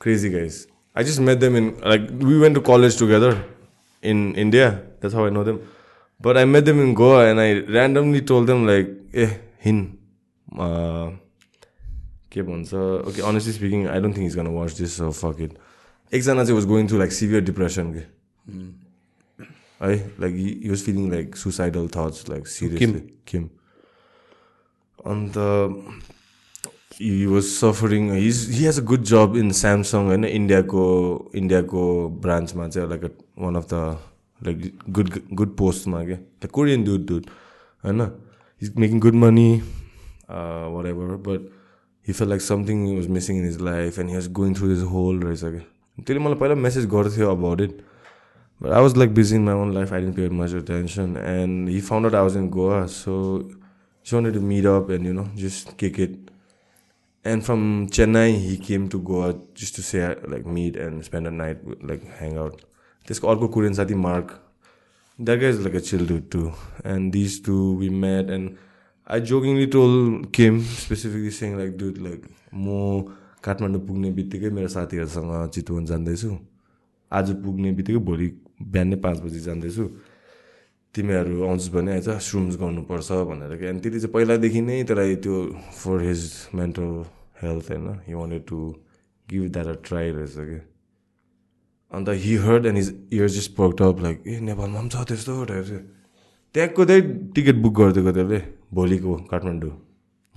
crazy 0.00 0.30
guys. 0.30 0.66
I 0.94 1.04
just 1.04 1.20
met 1.20 1.38
them 1.38 1.54
in 1.54 1.78
like 1.80 2.10
we 2.10 2.38
went 2.40 2.56
to 2.56 2.60
college 2.60 2.96
together 2.96 3.44
in 4.02 4.34
India. 4.34 4.82
That's 5.00 5.14
how 5.14 5.26
I 5.26 5.30
know 5.30 5.44
them. 5.44 5.60
But 6.20 6.36
I 6.36 6.44
met 6.44 6.64
them 6.64 6.80
in 6.80 6.94
Goa 6.94 7.30
and 7.30 7.40
I 7.40 7.60
randomly 7.60 8.22
told 8.22 8.46
them 8.48 8.66
like, 8.66 8.90
eh, 9.14 9.34
hin. 9.58 9.98
Uh 10.58 11.12
so 12.64 12.78
okay, 13.08 13.22
honestly 13.22 13.52
speaking, 13.52 13.88
I 13.88 13.98
don't 13.98 14.12
think 14.12 14.24
he's 14.24 14.36
gonna 14.36 14.52
watch 14.52 14.74
this, 14.74 14.94
so 14.94 15.10
fuck 15.12 15.40
it. 15.40 15.56
Exanazi 16.12 16.54
was 16.54 16.64
going 16.64 16.86
through 16.86 17.00
like 17.00 17.12
severe 17.12 17.40
depression. 17.40 18.06
Mm. 18.48 18.74
Like 20.18 20.34
he, 20.34 20.68
was 20.68 20.82
feeling 20.82 21.10
like 21.10 21.36
suicidal 21.36 21.88
thoughts, 21.88 22.28
like 22.28 22.46
seriously. 22.46 22.86
Kim. 22.86 23.12
Kim. 23.24 23.50
And 25.04 25.36
he 27.00 27.26
was 27.26 27.46
suffering. 27.50 28.14
He's 28.14 28.46
he 28.48 28.64
has 28.64 28.78
a 28.78 28.82
good 28.82 29.04
job 29.04 29.36
in 29.36 29.52
Samsung 29.58 30.08
होइन 30.08 30.24
इन्डियाको 30.26 30.82
इन्डियाको 31.34 31.84
ब्रान्चमा 32.22 32.68
चाहिँ 32.68 32.88
like 32.88 33.04
one 33.38 33.54
of 33.56 33.68
the 33.72 33.74
like 34.40 34.82
good 34.90 35.10
good 35.34 35.56
पोस्टमा 35.56 36.04
क्या 36.04 36.16
the 36.44 36.50
Korean 36.52 36.84
dude 36.84 37.06
dude 37.06 37.26
होइन 37.84 38.00
is 38.62 38.72
making 38.78 39.00
good 39.00 39.14
money 39.24 39.50
whatever 40.86 41.16
but 41.28 41.48
he 42.06 42.12
felt 42.12 42.28
like 42.28 42.42
something 42.42 42.86
was 42.96 43.06
missing 43.18 43.38
in 43.38 43.44
his 43.44 43.60
life 43.62 43.98
and 43.98 44.10
he 44.10 44.16
was 44.16 44.30
going 44.40 44.54
through 44.54 44.68
this 44.68 44.82
whole 44.92 45.20
रहेछ 45.20 45.40
क्या 45.40 45.60
त्यसले 45.98 46.24
मलाई 46.24 46.38
पहिला 46.40 46.54
message 46.66 46.86
गर्थ्यो 46.96 47.30
about 47.30 47.60
it 47.60 47.80
but 48.60 48.70
I 48.70 48.82
was 48.82 48.96
like 48.96 49.14
busy 49.14 49.36
in 49.36 49.44
my 49.44 49.54
own 49.62 49.74
life 49.74 49.92
I 49.92 50.00
didn't 50.00 50.16
pay 50.16 50.28
much 50.42 50.54
attention 50.66 51.16
and 51.26 51.68
he 51.68 51.80
found 51.88 52.06
out 52.06 52.14
I 52.14 52.22
was 52.22 52.36
in 52.36 52.48
Goa 52.58 52.84
so 52.96 53.16
she 54.06 54.16
wanted 54.16 54.34
to 54.34 54.40
meet 54.46 54.66
up 54.66 54.90
and 54.90 55.06
you 55.06 55.12
know 55.12 55.26
just 55.36 55.76
kick 55.78 56.00
it 56.00 56.29
and 57.24 57.44
from 57.44 57.86
chennai 57.88 58.38
he 58.38 58.56
came 58.56 58.88
to 58.88 58.98
goa 58.98 59.34
just 59.54 59.74
to 59.74 59.82
say 59.82 60.02
like 60.26 60.46
meet 60.46 60.76
and 60.76 61.04
spend 61.04 61.26
a 61.26 61.30
night 61.30 61.58
like 61.82 62.04
hang 62.20 62.38
out 62.38 62.66
त्यसको 63.08 63.28
अर्को 63.28 63.48
Korean 63.54 63.74
साथी 63.74 63.94
Mark 64.06 64.34
that 65.18 65.64
like 65.64 65.74
a 65.74 65.80
chill 65.80 66.04
dude 66.06 66.30
too 66.30 66.52
and 66.84 67.12
these 67.12 67.40
two 67.40 67.74
we 67.74 67.88
met 67.90 68.30
and 68.30 68.56
I 69.06 69.18
jokingly 69.20 69.66
told 69.66 70.32
Kim 70.32 70.60
specifically 70.62 71.30
saying 71.30 71.58
like 71.58 71.76
dude 71.76 71.98
like 71.98 72.28
म 72.54 73.16
काठमाडौँ 73.42 73.80
पुग्ने 73.86 74.10
बित्तिकै 74.12 74.50
मेरो 74.50 74.68
साथीहरूसँग 74.68 75.50
चितवन 75.54 75.84
जाँदैछु 75.86 76.30
आज 77.10 77.30
पुग्ने 77.44 77.72
बित्तिकै 77.72 78.00
भोलि 78.08 78.28
बिहानै 78.72 78.96
पाँच 79.04 79.20
बजी 79.20 79.40
जाँदैछु 79.40 79.84
तिमीहरू 80.94 81.42
आउँछस् 81.46 81.70
भने 81.70 81.92
आइज 81.92 82.08
स्रुम्स 82.26 82.56
गर्नुपर्छ 82.60 83.12
भनेर 83.30 83.56
कि 83.56 83.66
अनि 83.66 83.80
त्यति 83.80 83.98
चाहिँ 84.00 84.12
पहिलादेखि 84.12 84.60
नै 84.60 84.82
त्यसलाई 84.84 85.16
त्यो 85.24 85.36
फर 85.78 86.02
हिज 86.02 86.22
मेन्टल 86.54 86.88
हेल्थ 87.42 87.70
होइन? 87.70 87.86
He 88.06 88.14
wanted 88.14 88.42
to 88.48 88.58
give 89.28 89.42
that 89.52 89.66
a 89.66 89.76
try 89.86 90.10
रहेछ 90.10 90.34
कि 90.50 90.58
अन्त 91.92 92.08
he 92.24 92.34
heard 92.46 92.66
and 92.66 92.76
his 92.76 92.88
ear 93.12 93.28
just 93.36 93.50
perked 93.56 93.82
up 93.82 94.00
like 94.02 94.26
ए 94.26 94.40
नेपालमा 94.40 94.80
पनि 94.80 94.88
छ 94.88 95.06
त्यस्तो 95.08 95.44
त्यहाँको 96.54 96.84
त्यही 96.84 97.02
टिकट 97.34 97.56
बुक 97.62 97.74
गरिदिएको 97.78 98.12
त्यसले 98.12 98.42
भोलिको 98.74 99.14
काठमाडौँ। 99.30 99.76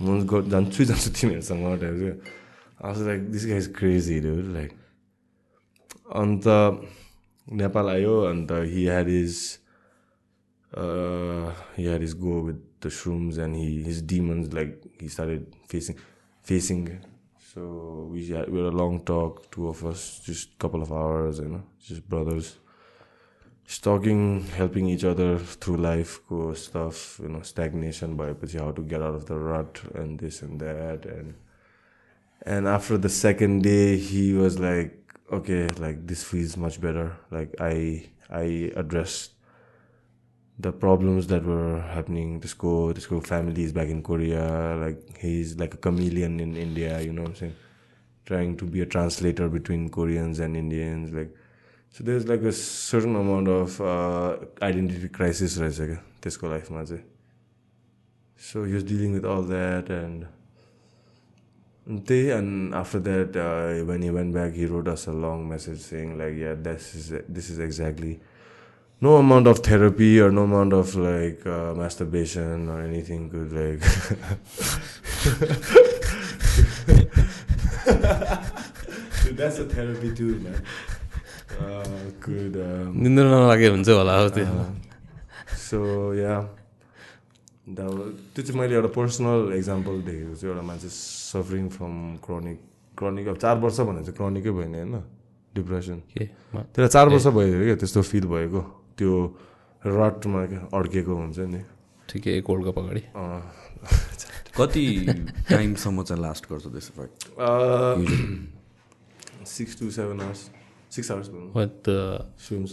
म 0.00 0.22
जान्छु 0.50 0.84
जान्छु 0.84 1.10
तिमीहरूसँग 1.10 1.66
टाइप 1.80 1.94
चाहिँ। 1.98 2.16
आज 2.84 3.02
like 3.06 3.20
this 3.30 3.46
guys 3.46 3.66
crazy 3.76 4.20
like 4.54 4.70
अन्त 6.14 6.46
नेपाल 7.46 7.86
आयो 7.88 8.14
अन्त 8.30 8.50
he 8.72 8.86
had 8.86 9.08
is 9.08 9.34
uh, 10.76 11.52
he 11.76 11.86
had 11.86 12.00
his 12.00 12.14
go 12.14 12.40
with 12.40 12.80
the 12.80 12.88
shrooms 12.88 13.38
and 13.38 13.54
he 13.54 13.82
his 13.82 14.02
demons 14.02 14.52
like 14.52 14.82
he 15.00 15.08
started 15.08 15.54
facing 15.68 15.96
facing. 16.42 17.00
So 17.52 18.08
we 18.10 18.26
had 18.28 18.50
we 18.50 18.58
had 18.58 18.72
a 18.72 18.76
long 18.76 19.04
talk 19.04 19.50
two 19.50 19.68
of 19.68 19.84
us 19.86 20.20
just 20.24 20.58
couple 20.58 20.82
of 20.82 20.92
hours 20.92 21.38
you 21.38 21.48
know 21.48 21.62
just 21.84 22.08
brothers. 22.08 22.58
Just 23.66 23.82
talking 23.82 24.42
helping 24.58 24.88
each 24.88 25.04
other 25.04 25.38
through 25.38 25.78
life 25.78 26.20
stuff 26.54 27.18
you 27.22 27.28
know 27.28 27.40
stagnation 27.42 28.16
by 28.16 28.34
how 28.58 28.72
to 28.72 28.82
get 28.82 29.00
out 29.00 29.14
of 29.14 29.26
the 29.26 29.38
rut 29.38 29.80
and 29.94 30.18
this 30.18 30.42
and 30.42 30.60
that. 30.60 31.06
And 31.06 31.34
and 32.42 32.66
after 32.66 32.98
the 32.98 33.08
second 33.08 33.62
day 33.62 33.96
he 33.96 34.34
was 34.34 34.58
like 34.58 35.14
okay 35.32 35.68
like 35.78 36.06
this 36.06 36.24
feels 36.24 36.56
much 36.56 36.80
better. 36.80 37.16
Like 37.30 37.54
i 37.60 38.06
i 38.28 38.72
addressed 38.74 39.33
the 40.58 40.72
problems 40.72 41.26
that 41.26 41.44
were 41.44 41.80
happening 41.80 42.38
disco 42.38 42.92
school 42.94 43.20
families 43.20 43.72
back 43.72 43.88
in 43.88 44.02
korea 44.02 44.76
like 44.76 45.18
he's 45.18 45.56
like 45.56 45.74
a 45.74 45.76
chameleon 45.76 46.38
in 46.38 46.56
india 46.56 47.00
you 47.00 47.12
know 47.12 47.22
what 47.22 47.30
i'm 47.30 47.36
saying? 47.36 47.56
Trying 48.26 48.56
to 48.56 48.64
be 48.64 48.80
a 48.80 48.86
translator 48.86 49.48
between 49.50 49.90
koreans 49.90 50.38
and 50.38 50.56
indians 50.56 51.12
like 51.12 51.34
so 51.90 52.04
there's 52.04 52.26
like 52.26 52.40
a 52.42 52.52
certain 52.52 53.14
amount 53.16 53.48
of 53.48 53.80
uh, 53.80 54.36
identity 54.62 55.08
crisis 55.08 55.58
right 55.58 55.78
like 55.78 56.00
disco 56.20 56.48
life 56.48 56.70
so 58.36 58.64
he 58.64 58.72
was 58.72 58.84
dealing 58.84 59.12
with 59.12 59.24
all 59.24 59.42
that 59.42 59.90
and 59.90 60.26
they 61.86 62.30
and 62.30 62.74
after 62.74 62.98
that 62.98 63.36
uh, 63.36 63.84
when 63.84 64.00
he 64.00 64.10
went 64.10 64.32
back 64.32 64.54
he 64.54 64.64
wrote 64.64 64.88
us 64.88 65.06
a 65.06 65.12
long 65.12 65.46
message 65.48 65.80
saying 65.80 66.16
like 66.16 66.34
yeah 66.34 66.54
this 66.54 66.94
is 66.94 67.12
this 67.28 67.50
is 67.50 67.58
exactly 67.58 68.20
no 69.04 69.10
amount 69.22 69.46
of 69.52 69.56
therapy 69.68 70.12
or 70.24 70.30
no 70.38 70.42
amount 70.50 70.72
of 70.80 70.86
like 71.06 71.40
uh, 71.46 71.52
masturbation 71.80 72.68
or 72.74 72.78
anything 72.88 73.22
could 73.30 73.50
like 73.60 73.82
Dude, 79.24 79.36
that's 79.36 79.58
a 79.58 79.64
therapy 79.64 80.14
too 80.14 80.38
man. 80.44 80.54
Uh, 81.54 81.84
could 82.20 82.56
um, 82.56 83.02
निन्द्र 83.02 83.24
नलागे 83.24 83.68
हुन्छ 83.74 83.88
होला 83.88 84.14
हो 84.20 84.28
त्यो। 84.36 84.46
So 85.64 85.78
या 86.14 86.34
त्यो 87.76 88.42
चाहिँ 88.42 88.58
मैले 88.60 88.74
एउटा 88.74 88.88
पर्सनल 88.96 89.52
एक्जाम्पल 89.56 89.94
देखेको 90.08 90.34
छु। 90.40 90.46
एउटा 90.46 90.62
मान्छे 90.70 90.88
सफरिङ 90.94 91.68
फ्रम 91.76 91.94
क्रोनिक 92.24 92.58
क्रोनिक 92.98 93.26
अब 93.28 93.36
चार 93.44 93.56
वर्ष 93.64 93.78
भने 93.90 94.00
चाहिँ 94.06 94.16
क्रोनिकै 94.16 94.50
भयो 94.56 94.68
नि 94.68 94.78
होइन 94.78 94.94
डिप्रेसन 95.56 95.96
त्यसलाई 96.14 96.88
चार 96.96 97.06
वर्ष 97.14 97.26
भयो 97.36 97.56
क्या 97.64 97.76
त्यस्तो 97.82 98.00
फिल 98.12 98.24
भएको। 98.36 98.60
त्यो 98.98 99.12
रटमा 99.86 100.44
क्या 100.46 100.60
अड्केको 100.78 101.14
हुन्छ 101.14 101.38
नि। 101.54 101.60
ठिकै 102.08 102.30
एक 102.38 102.50
वर्ल्ड 102.50 102.64
कप 102.66 102.78
अगाडि। 102.78 103.02
कति 104.56 104.84
टाइमसम्म 105.50 106.02
चाहिँ 106.08 106.22
लास्ट 106.22 106.44
गर्छ 106.50 106.66
त्यस 106.74 106.90
effect 106.94 107.18
six 109.48 109.78
to 109.78 109.90
seven 109.90 110.20
hours 110.20 110.50
six 110.94 111.10
hours 111.10 111.26
shrooms 112.48 112.70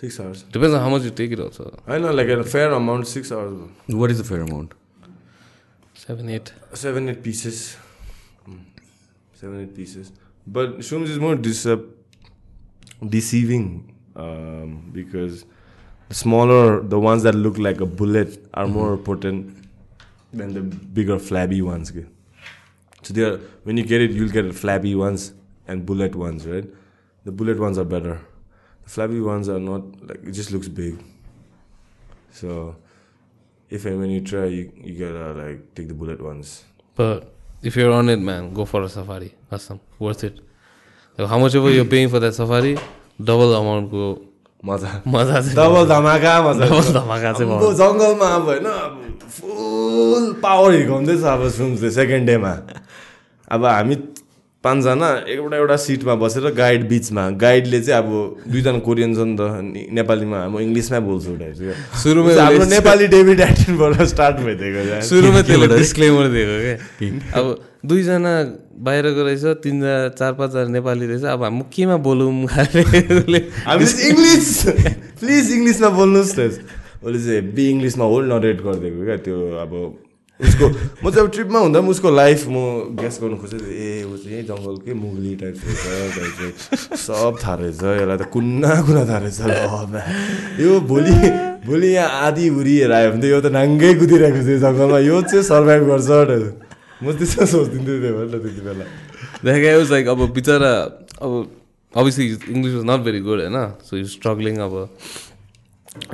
six 0.00 0.20
hours 0.20 0.44
depends 0.52 0.78
how 0.80 0.90
much 0.96 1.04
you 1.04 1.10
take 1.20 1.32
it 1.32 1.40
also 1.40 1.64
होइन 1.88 2.10
like 2.16 2.42
fair 2.46 2.70
amount 2.80 3.06
six 3.06 3.32
hours 3.32 3.94
what 3.94 4.10
is 4.10 4.20
the 4.20 4.24
fair 4.24 4.40
amount 4.40 4.74
seven 6.06 6.28
eight 6.30 6.50
eight 7.08 7.22
pieces 7.28 7.62
Mm. 8.48 8.60
seven 9.40 9.56
eight 9.62 9.74
pieces 9.74 10.06
but 10.54 10.78
shrooms 10.86 11.10
is 11.14 11.18
more 11.24 11.34
dis- 11.46 11.66
deceiving. 13.14 13.66
Um, 14.16 14.90
because 14.92 15.44
the 16.08 16.14
smaller 16.14 16.80
the 16.80 16.98
ones 16.98 17.22
that 17.22 17.34
look 17.34 17.58
like 17.58 17.80
a 17.80 17.86
bullet 17.86 18.44
are 18.54 18.66
more 18.66 18.96
potent 18.96 19.56
than 20.32 20.52
the 20.54 20.60
bigger 20.62 21.18
flabby 21.18 21.62
ones 21.62 21.92
so 23.02 23.14
they 23.14 23.22
are 23.22 23.38
when 23.64 23.76
you 23.76 23.84
get 23.84 24.00
it 24.00 24.10
you'll 24.10 24.28
get 24.28 24.52
flabby 24.54 24.94
ones 24.94 25.32
and 25.68 25.86
bullet 25.86 26.14
ones 26.14 26.46
right 26.46 26.66
the 27.24 27.32
bullet 27.32 27.58
ones 27.58 27.78
are 27.78 27.84
better 27.84 28.20
the 28.84 28.90
flabby 28.90 29.20
ones 29.20 29.48
are 29.48 29.60
not 29.60 29.82
like 30.08 30.22
it 30.24 30.32
just 30.32 30.50
looks 30.52 30.68
big 30.68 31.02
so 32.30 32.76
if 33.70 33.86
and 33.86 33.98
when 33.98 34.10
you 34.10 34.20
try 34.20 34.44
you, 34.46 34.70
you 34.76 34.98
gotta 34.98 35.32
like 35.32 35.74
take 35.74 35.88
the 35.88 35.94
bullet 35.94 36.20
ones 36.20 36.64
But 36.94 37.32
if 37.62 37.76
you're 37.76 37.92
on 37.92 38.08
it, 38.08 38.18
man, 38.18 38.52
go 38.52 38.64
for 38.64 38.82
a 38.82 38.88
safari. 38.88 39.34
Awesome. 39.50 39.80
Worth 39.98 40.24
it. 40.24 40.40
So 41.16 41.26
how 41.26 41.38
much 41.38 41.54
ever 41.54 41.70
you're 41.70 41.84
paying 41.84 42.08
for 42.08 42.18
that 42.20 42.34
safari, 42.34 42.76
double 43.18 43.52
amount 43.60 43.86
को 43.90 44.04
मजा। 44.64 44.90
मजा 45.06 45.40
चाहिँ 45.40 45.56
double 45.56 45.86
धमाका 45.88 46.32
मजा। 46.48 46.64
Double 46.64 46.92
धमाका 46.94 47.32
चाहिँ 47.32 47.74
जङ्गलमा 47.82 48.28
अब 48.38 48.44
होइन 48.48 48.66
अब 48.72 48.92
फुल 49.36 50.32
पावर 50.42 50.74
हिर्काउँदैछ 50.74 51.22
अब 51.34 51.48
सुन्छु 51.58 51.90
सेकेन्ड 51.90 52.26
डेमा 52.26 52.52
अब 53.52 53.64
हामी 53.64 53.96
पाँचजना 54.64 55.08
एउटा 55.34 55.56
एउटा 55.56 55.76
सिटमा 55.84 56.14
बसेर 56.22 56.44
गाइड 56.54 56.82
बिचमा 56.88 57.22
गाइडले 57.42 57.80
चाहिँ 57.82 58.02
अब 58.02 58.10
दुईजना 58.46 58.78
कोरियन 58.86 59.14
छ 59.14 59.18
नि 59.26 59.34
त 59.34 59.42
नेपालीमा। 59.98 60.38
म 60.48 60.58
इङ्ग्लिसमै 60.62 61.00
बोल्छु 61.02 61.32
क्या। 61.38 61.74
सुरुमै 62.02 62.34
हाम्रो 62.38 62.64
नेपाली 62.70 63.06
डेभिड 63.14 63.40
एटिनबाट 63.40 64.02
स्टार्ट 64.14 64.36
भइदिएको 64.46 65.02
सुरुमा 65.10 65.40
त्यसले 65.42 65.66
डिस्क्लेमर 65.82 66.26
दिएको 66.34 66.56
क्या 66.62 67.10
अब 67.34 67.46
दुईजना 67.82 68.32
बाहिरको 68.78 69.22
रहेछ 69.26 69.44
तिनजना 69.62 70.14
चार 70.14 70.32
पाँचजना 70.38 70.70
नेपाली 70.78 71.06
रहेछ। 71.06 71.24
अब 71.34 71.42
हामी 71.42 71.62
केमा 71.74 71.96
बोलौँ? 72.06 72.30
इङ्ग्लिस। 74.08 74.50
प्लिज 75.18 75.46
इङ्ग्लिसमा 75.52 75.88
बोल्नुहोस् 75.98 76.38
न। 76.38 76.40
उसले 77.02 77.18
चाहिँ 77.18 77.42
बी 77.54 77.64
इङ्ग्लिसमा 77.70 78.04
होल 78.06 78.24
नरेट 78.32 78.58
गरिदिएको 78.62 79.02
क्या 79.02 79.16
त्यो 79.26 79.36
अब 79.66 79.72
उसको 80.40 80.66
म 81.02 81.10
चाहिँ 81.10 81.26
अब 81.26 81.30
ट्रिपमा 81.34 81.58
हुँदा 81.58 81.80
पनि 81.82 81.90
उसको 81.90 82.10
लाइफ 82.10 82.40
म 82.48 82.94
ग्यास 82.98 83.18
गर्नु 83.22 83.36
खोजेँ। 83.42 83.58
ए 83.58 84.06
ऊ 84.06 84.14
चाहिँ 84.16 84.34
यही 84.38 84.46
जङ्गलकै 84.46 84.94
मुगली 84.94 85.34
टाइप 85.42 85.54
रहेछ 85.66 86.98
सब 87.02 87.38
थाहा 87.42 87.54
रहेछ। 87.62 87.82
यसलाई 87.82 88.18
त 88.18 88.24
कुन्ना 88.30 88.72
कुना 88.86 89.02
थाहा 89.10 89.20
रहेछ। 89.26 89.38
यो 90.62 90.80
भोलि 90.86 91.14
भोलि 91.66 91.88
यहाँ 91.94 92.10
आधी 92.26 92.46
हुरीहरू 92.48 92.94
आयो 92.94 93.10
भने 93.10 93.22
त 93.22 93.24
यो 93.34 93.38
त 93.42 93.54
नाङ्गै 93.54 93.92
कुदिरहेको 94.02 94.40
छ 94.42 94.62
जङ्गलमा। 94.62 94.98
यो 95.02 95.16
चाहिँ 95.26 95.42
सर्भाइभ 95.50 95.82
गर्छ। 95.90 96.70
म 97.02 97.12
त्यस्तो 97.18 97.46
सोचिदिन्थेँ 97.52 97.98
त्यो 98.02 98.12
भएर 98.16 98.28
त्यति 98.32 98.60
बेला। 98.62 98.84
देखाइ 99.42 99.74
वाज 99.76 99.90
लाइक 99.90 100.06
अब 100.14 100.20
बिचरा 100.38 100.72
अब 101.22 101.32
obviously 101.94 102.26
English 102.54 102.74
was 102.74 102.84
not 102.90 103.00
very 103.04 103.20
good 103.26 103.38
होइन 103.42 103.58
सो 103.82 103.92
यु 103.96 104.06
स्ट्रगलिङ 104.16 104.56
अब। 104.66 104.74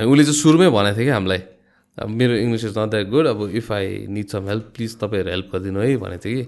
उसले 0.00 0.24
चाहिँ 0.24 0.38
सुरुमै 0.42 0.68
भनेको 0.74 0.96
थियो 0.98 1.06
कि 1.06 1.12
हामीलाई। 1.12 1.40
अब 1.98 2.08
मेरो 2.08 2.34
English 2.44 2.64
is 2.64 2.74
not 2.78 2.88
that 2.90 3.06
good 3.10 3.26
अब 3.26 3.38
if 3.60 3.72
I 3.72 4.06
need 4.16 4.26
some 4.32 4.48
help 4.48 4.66
please 4.74 4.90
तपाईँहरू 5.02 5.30
हेल्प 5.30 5.46
गरिदिनु 5.52 5.80
है 5.80 5.96
भनेको 6.02 6.22
थियो 6.24 6.34
कि। 6.36 6.44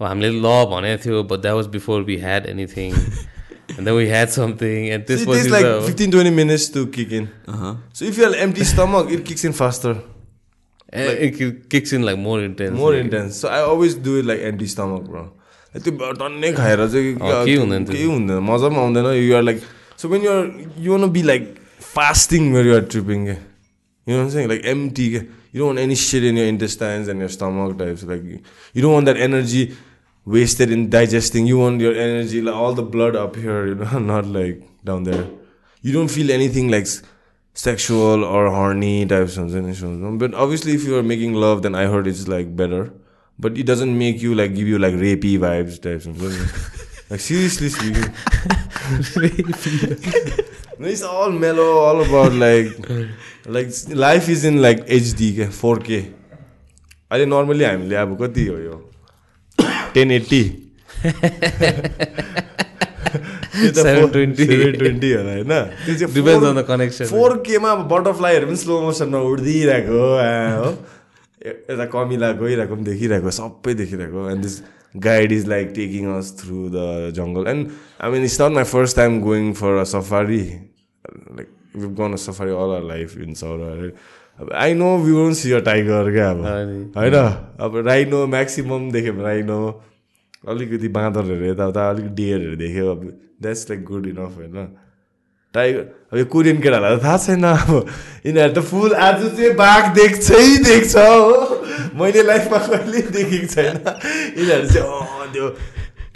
अब 0.00 0.06
हामीले 0.06 0.30
ल 0.40 0.48
भनेको 0.72 0.98
थियो 1.04 1.22
but 1.30 1.38
that 1.44 1.54
was 1.54 1.66
before 1.76 2.02
we 2.08 2.16
had 2.24 2.46
anything 2.46 2.90
and 2.90 3.84
then 3.86 3.94
we 3.96 4.06
had 4.06 4.28
something 4.34 4.78
and 4.94 5.02
See, 5.10 5.14
it 5.14 5.26
त्यसपछि 5.26 5.42
takes 5.42 5.52
like 5.54 5.66
त 5.66 5.84
15 5.86 6.10
20 6.16 6.30
minutes 6.40 6.64
to 6.74 6.86
kick 6.86 7.12
in. 7.12 7.28
Uh-huh. 7.46 7.74
So 7.92 8.04
if 8.04 8.18
you 8.18 8.24
have 8.24 8.34
empty 8.46 8.64
stomach, 8.64 9.10
it 9.10 9.24
kicks 9.24 9.44
in 9.44 9.52
faster, 9.52 9.94
Kicks 11.71 11.93
in 11.93 12.03
like 12.03 12.17
more 12.19 12.43
intense 12.43 12.79
more 12.79 12.93
intense. 12.95 13.39
So 13.43 13.49
I 13.49 13.61
always 13.69 13.95
do 13.95 14.17
it 14.19 14.25
like 14.25 14.41
empty 14.49 14.67
stomach, 14.73 15.03
bro. 15.09 15.23
Like, 15.73 15.83
त्यो 15.83 16.11
टन्नै 16.21 16.51
खाएर 16.59 16.87
चाहिँ 16.87 17.13
अँ, 17.15 17.45
केही 17.45 17.55
हुँदैन 17.57 17.85
त्यो। 17.85 17.93
केही 17.95 18.05
हुँदैन 18.05 18.39
मजा 18.49 18.67
पनि 18.69 18.79
आउँदैन 18.83 19.05
you're 19.21 19.43
like 19.43 19.61
so 20.01 20.09
when 20.09 20.21
you're 20.25 20.43
you 20.85 20.91
want 20.91 21.09
be 21.17 21.23
like 21.31 21.55
fasting 21.95 22.53
where 22.53 22.67
you're 22.67 22.83
tripping 22.93 23.25
के 23.25 23.35
you 24.11 24.21
know 24.21 24.29
saying 24.37 24.47
like 24.53 24.65
empty 24.75 25.09
के 25.15 25.21
You 25.55 25.61
don't 25.61 25.69
want 25.69 25.79
any 25.81 25.95
shit 25.99 26.25
in 26.27 26.37
your 26.37 26.45
intestines 26.51 27.09
and 27.11 27.21
your 27.23 27.29
stomach 27.33 27.75
types. 27.81 28.01
Like 28.07 28.23
you 28.29 28.81
don't 28.85 28.91
want 28.93 29.05
that 29.09 29.19
energy 29.25 29.61
wasted 30.27 30.71
in 30.77 30.81
digesting. 30.95 31.45
You 31.51 31.59
want 31.59 31.83
your 31.83 31.93
energy, 32.05 32.41
like 32.47 32.57
all 32.63 32.73
the 32.79 32.83
blood 32.95 33.15
up 33.19 33.37
here, 33.43 33.61
you 33.69 33.75
know, 33.83 34.01
not 34.07 34.27
like 34.33 34.57
down 34.89 35.05
there. 35.05 35.21
You 35.83 35.93
don't 35.93 36.11
feel 36.15 36.33
anything 36.37 36.67
like 36.73 36.91
sexual 37.56 38.22
or 38.24 38.46
horny 38.54 39.04
types 39.10 39.38
हुन्छ 39.38 39.52
नि 39.54 40.16
but 40.18 40.34
obviously 40.44 40.74
if 40.74 40.84
you 40.88 40.96
are 40.96 41.02
making 41.04 41.34
love 41.42 41.62
then 41.62 41.74
I 41.74 41.86
heard 41.94 42.06
is 42.06 42.28
like 42.28 42.56
better 42.56 42.90
but 43.38 43.58
it 43.58 43.66
doesn't 43.66 43.98
make 43.98 44.22
you 44.22 44.34
like 44.34 44.54
give 44.54 44.68
you 44.68 44.78
like 44.78 44.94
rapey 45.00 45.36
vibes 45.38 45.80
types 45.84 46.06
हुन्छ 46.06 46.18
नि 46.20 46.28
like 47.10 47.20
seriously 47.20 47.68
speaking 47.68 48.04
it's 50.90 51.02
all 51.02 51.32
mellow 51.40 51.66
all 51.78 52.04
about 52.04 52.32
like 52.34 52.86
like 53.50 53.72
life 53.96 54.28
is 54.30 54.46
in 54.46 54.58
like 54.62 54.84
HD 54.98 55.32
क्या 55.34 55.48
four 55.50 55.82
K 55.86 55.98
अहिले 55.98 57.26
normally 57.26 57.64
हामीले 57.64 57.96
अब 57.96 58.16
कति 58.22 58.46
हो 58.46 58.58
यो 58.58 58.76
ten 59.94 60.10
eighty 60.10 60.42
four 67.12 67.36
केमा 67.46 67.70
अब 67.70 67.86
बटरफ्लाईहरू 67.92 68.46
पनि 68.46 68.56
स्लो 68.56 68.80
मोसनमा 68.80 69.20
उडिदिरहेको 69.30 70.02
आ, 70.16 70.56
हो। 70.56 70.72
यता 71.46 71.84
कमिला 71.94 72.32
गइरहेको 72.42 72.74
पनि 72.74 72.84
देखिरहेको 72.90 73.30
सबै 73.38 73.74
देखिरहेको 73.84 74.30
and 74.30 74.42
this 74.42 74.60
guide 74.96 75.32
is 75.32 75.48
like 75.48 75.72
taking 75.76 76.10
us 76.18 76.34
through 76.40 76.66
the 76.74 77.12
jungle 77.16 77.46
and 77.54 77.78
I 78.00 78.10
mean 78.10 78.24
it's 78.24 78.40
not 78.42 78.60
my 78.60 78.64
first 78.74 78.96
time 78.96 79.20
going 79.20 79.52
for 79.62 79.80
a 79.80 79.84
safari 79.94 80.42
like 81.08 81.48
we've 81.74 81.94
gone 81.94 82.14
a 82.14 82.18
safari 82.18 82.50
all 82.50 82.72
our 82.72 82.80
life 82.80 83.16
in 83.16 83.34
Saura. 83.34 83.82
Right? 83.82 83.94
I 84.54 84.72
know 84.72 84.96
we 84.96 85.12
won't 85.12 85.36
see 85.36 85.52
a 85.52 85.60
tiger 85.60 86.02
क्या 86.12 86.30
अब? 86.30 86.40
होइन? 86.96 87.14
अब 87.60 87.76
rhino 87.86 88.26
maximum 88.26 88.90
देख्यो 88.92 89.12
भने 89.12 89.22
rhino 89.22 89.58
अलिकति 90.44 90.88
बाँदरहरू 90.88 91.44
यताउता 91.46 91.88
अलिक 91.90 92.06
डियरहरू 92.16 92.56
देख्यो। 92.56 92.90
अब 92.90 93.00
द्याट्स 93.42 93.62
लाइक 93.70 93.80
गुड 93.84 94.06
इनफ 94.06 94.36
होइन? 94.36 94.56
टाइगर 95.54 95.84
अब 96.12 96.18
यो 96.18 96.24
कोरियन 96.32 96.60
केटाहरूलाई 96.62 96.96
त 96.96 97.02
थाहा 97.04 97.16
छैन 97.18 97.44
अब। 97.44 97.70
यिनीहरू 98.26 98.52
त 98.54 98.58
फुल 98.64 98.94
आज 98.94 99.20
चाहिँ 99.36 99.52
बाघ 99.60 99.82
देख्छै 99.94 100.46
देख्छ 100.64 100.96
हो। 100.96 101.60
मैले 102.00 102.22
लाइफमा 102.22 102.58
कहिले 102.66 103.00
देखेको 103.12 103.48
छैन। 103.52 103.76
यिनीहरू 104.40 104.66
चाहिँ 104.72 105.28
त्यो 105.32 105.46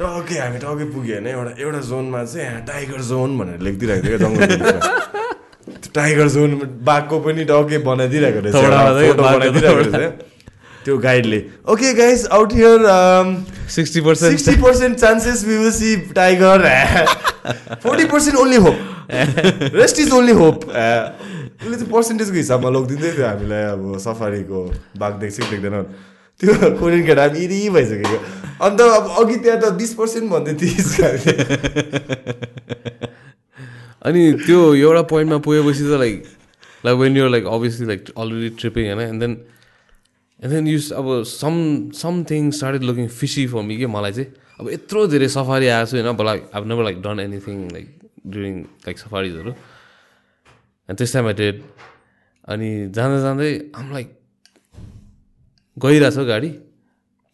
टक्कै 0.00 0.36
हामी 0.40 0.58
टक्कै 0.64 0.86
पुग्यो 0.94 1.14
होइन। 1.14 1.26
एउटा 1.28 1.52
एउटा 1.60 1.80
जोनमा 1.90 2.24
चाहिँ 2.24 2.46
यहाँ 2.46 2.62
टाइगर 2.64 3.00
जोन 3.10 3.30
भनेर 3.38 3.58
लेखिदिइरहेको 3.60 4.04
थियो 4.08 4.18
क्या 4.18 4.24
जङ्गल 4.24 5.90
टाइगर 5.94 6.26
जोन 6.34 6.50
बाघको 6.88 7.16
पनि 7.26 7.44
टक्कै 7.44 7.78
बनाइदिइरहेको 7.84 8.40
रहेछ। 8.40 8.56
त्यो 10.84 10.96
गाइडले 11.04 11.40
okay 11.72 11.92
guys 11.94 12.26
out 12.38 12.52
here 12.54 12.78
sixty 13.74 14.00
percent 14.06 14.38
sixty 14.38 14.62
percent 14.62 14.98
chances 14.98 15.44
we 15.46 15.56
will 15.58 15.70
see 15.72 15.96
tiger 16.14 16.58
forty 17.82 18.04
percent 18.06 18.36
only 18.38 18.56
hope 18.66 18.76
rest 19.74 20.00
is 20.00 20.10
only 20.12 20.32
hope 20.40 20.56
उसले 20.64 21.76
चाहिँ 21.76 21.90
पर्सेन्टेजको 21.92 22.36
हिसाबमा 22.36 22.70
लगिदिँदै 22.76 23.10
थियो 23.12 23.26
हामीलाई 23.26 23.62
अब 23.72 23.82
सफारीको 24.04 24.60
बाघ 24.98 25.12
देख्छ 25.20 25.36
कि 25.40 25.56
देख्दैन। 25.56 25.82
त्यो 26.40 26.70
कोरियन 26.78 27.02
केटा 27.06 27.22
हामी 27.22 27.38
इरी 27.44 27.58
भइसकेको। 27.70 28.16
अन्त 28.66 28.80
अब 28.80 29.04
अघि 29.22 29.36
त्यहाँ 29.36 29.60
त 29.60 29.72
बिस 29.80 29.92
पर्सेन्ट 29.94 30.26
भन्दै 30.30 30.54
थिइस् 30.60 30.90
अनि 34.04 34.22
त्यो 34.44 34.58
एउटा 34.74 35.02
पोइन्टमा 35.12 35.38
पुगेपछि 35.46 35.84
त 35.84 36.00
like 36.04 36.16
like 36.84 36.96
when 36.98 37.16
your 37.16 37.28
like 37.30 37.44
obviously 37.56 37.86
like 37.86 38.00
already 38.18 38.48
tripping 38.60 38.84
होइन? 38.86 39.00
एन्ड 39.08 39.20
देन 39.20 39.32
एन्ड 40.40 40.52
देन 40.54 40.66
युस 40.66 40.90
अब 40.92 41.22
some 41.26 41.54
something 41.94 42.50
started 42.50 42.82
looking 42.82 43.08
fishy 43.20 43.46
for 43.46 43.62
me 43.62 43.76
के 43.78 43.86
मलाई 43.86 44.12
चाहिँ 44.12 44.32
अब 44.60 44.70
यत्रो 44.70 45.06
धेरै 45.06 45.28
सफारी 45.28 45.66
आएको 45.66 45.90
छु 45.90 45.96
होइन 45.96 46.26
लाइक 46.26 46.50
अब 46.54 46.66
never 46.68 46.84
like 46.84 47.02
done 47.02 47.20
anything 47.20 47.70
like 47.72 47.86
during 48.26 48.60
like 48.86 48.98
सफारिजहरू 48.98 49.50
and 49.50 50.98
त्यस 50.98 51.12
टाइम 51.12 51.26
आई 51.26 51.34
डेड 51.34 51.62
अनि 52.48 52.70
जाँदा 52.94 53.20
जाँदै 53.20 53.50
आम 53.76 53.92
लाइक 53.92 54.08
गइरहेछ 55.76 56.16
गाडी। 56.28 56.48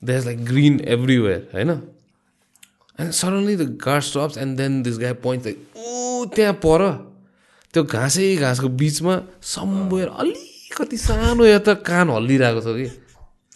They 0.02 0.16
is 0.16 0.24
like 0.27 0.44
green 0.44 0.81
everywhere 0.89 1.48
होइन? 1.55 1.70
And 2.98 3.10
suddenly 3.12 3.56
the 3.56 3.78
car 3.82 4.01
stops 4.01 4.39
and 4.39 4.56
then 4.59 4.82
this 4.82 4.98
guy 4.98 5.12
point 5.24 5.44
like 5.44 5.59
ऊ 5.77 6.27
त्यहाँ 6.36 6.52
पर। 6.64 6.85
त्यो 7.74 7.82
घाँसै 7.85 8.36
घाँसको 8.36 8.68
बिचमा 8.81 9.20
समवेयर 9.43 10.09
अलिकति 10.70 10.97
सानो 10.97 11.44
या 11.51 11.59
त 11.66 11.82
कान 11.82 12.10
हल्लिरहेको 12.14 12.60
छ 12.62 12.70
कि? 12.78 12.86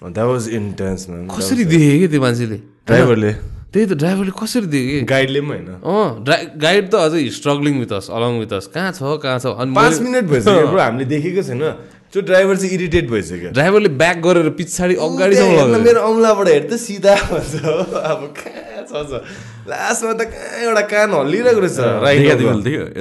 द्याट 0.03 0.27
वाज 0.27 0.49
इन्टेन्स 0.59 1.07
कसरी 1.31 1.65
देखेँ 1.71 1.99
कि 2.03 2.09
त्यो 2.11 2.21
मान्छेले? 2.21 2.59
ड्राइभरले 2.91 3.33
त्यही 3.71 3.87
त 3.87 3.93
ड्राइभरले 4.03 4.33
कसरी 4.35 4.67
देखेँ? 4.75 4.99
कि 4.99 5.07
गाइडले 5.07 5.41
पनि 5.41 5.51
होइन। 5.55 5.69
अँ 5.79 6.25
ड्राइ 6.27 6.43
गाइड 6.59 6.85
त 6.91 6.95
अझै 7.07 7.23
struggling 7.39 7.75
with 7.87 7.93
us 8.03 8.07
along 8.19 8.33
with 8.43 8.53
us 8.59 8.67
कहाँ 8.75 8.91
छ 8.99 9.01
कहाँ 9.23 9.39
छ? 9.39 9.47
अनि 9.63 9.71
पाँच 9.79 9.95
मिनट 10.03 10.25
भइसक्यो 10.35 10.67
ब्रो 10.75 10.81
हामीले 10.83 11.05
देखेको 11.15 11.43
छैन। 11.49 11.63
त्यो 12.11 12.23
ड्राइभर 12.23 12.57
चाहिँ 12.59 12.73
इरिटेट 12.75 13.05
भइसक्यो। 13.11 13.51
ड्राइभरले 13.55 13.89
ब्याक 14.03 14.17
गरेर 14.27 14.49
पछाडि 14.59 14.95
अगाडिसम्म 15.07 15.79
मेरो 15.87 16.01
औँलाबाट 16.11 16.49
हेर्दा 16.51 16.77
सिधा 16.83 17.15
भन्छ 17.31 17.55
हो। 17.63 17.79
अब 18.11 18.21
कहाँ 18.39 18.83
छ 18.91 18.93
छ। 19.07 19.23
लास्टमा 19.71 20.13
त 20.19 20.23
कहाँ 20.35 20.51
एउटा 20.67 20.83
कान 20.91 21.09
हल्लिरहेको 21.15 21.61
रहेछ। 21.63 21.79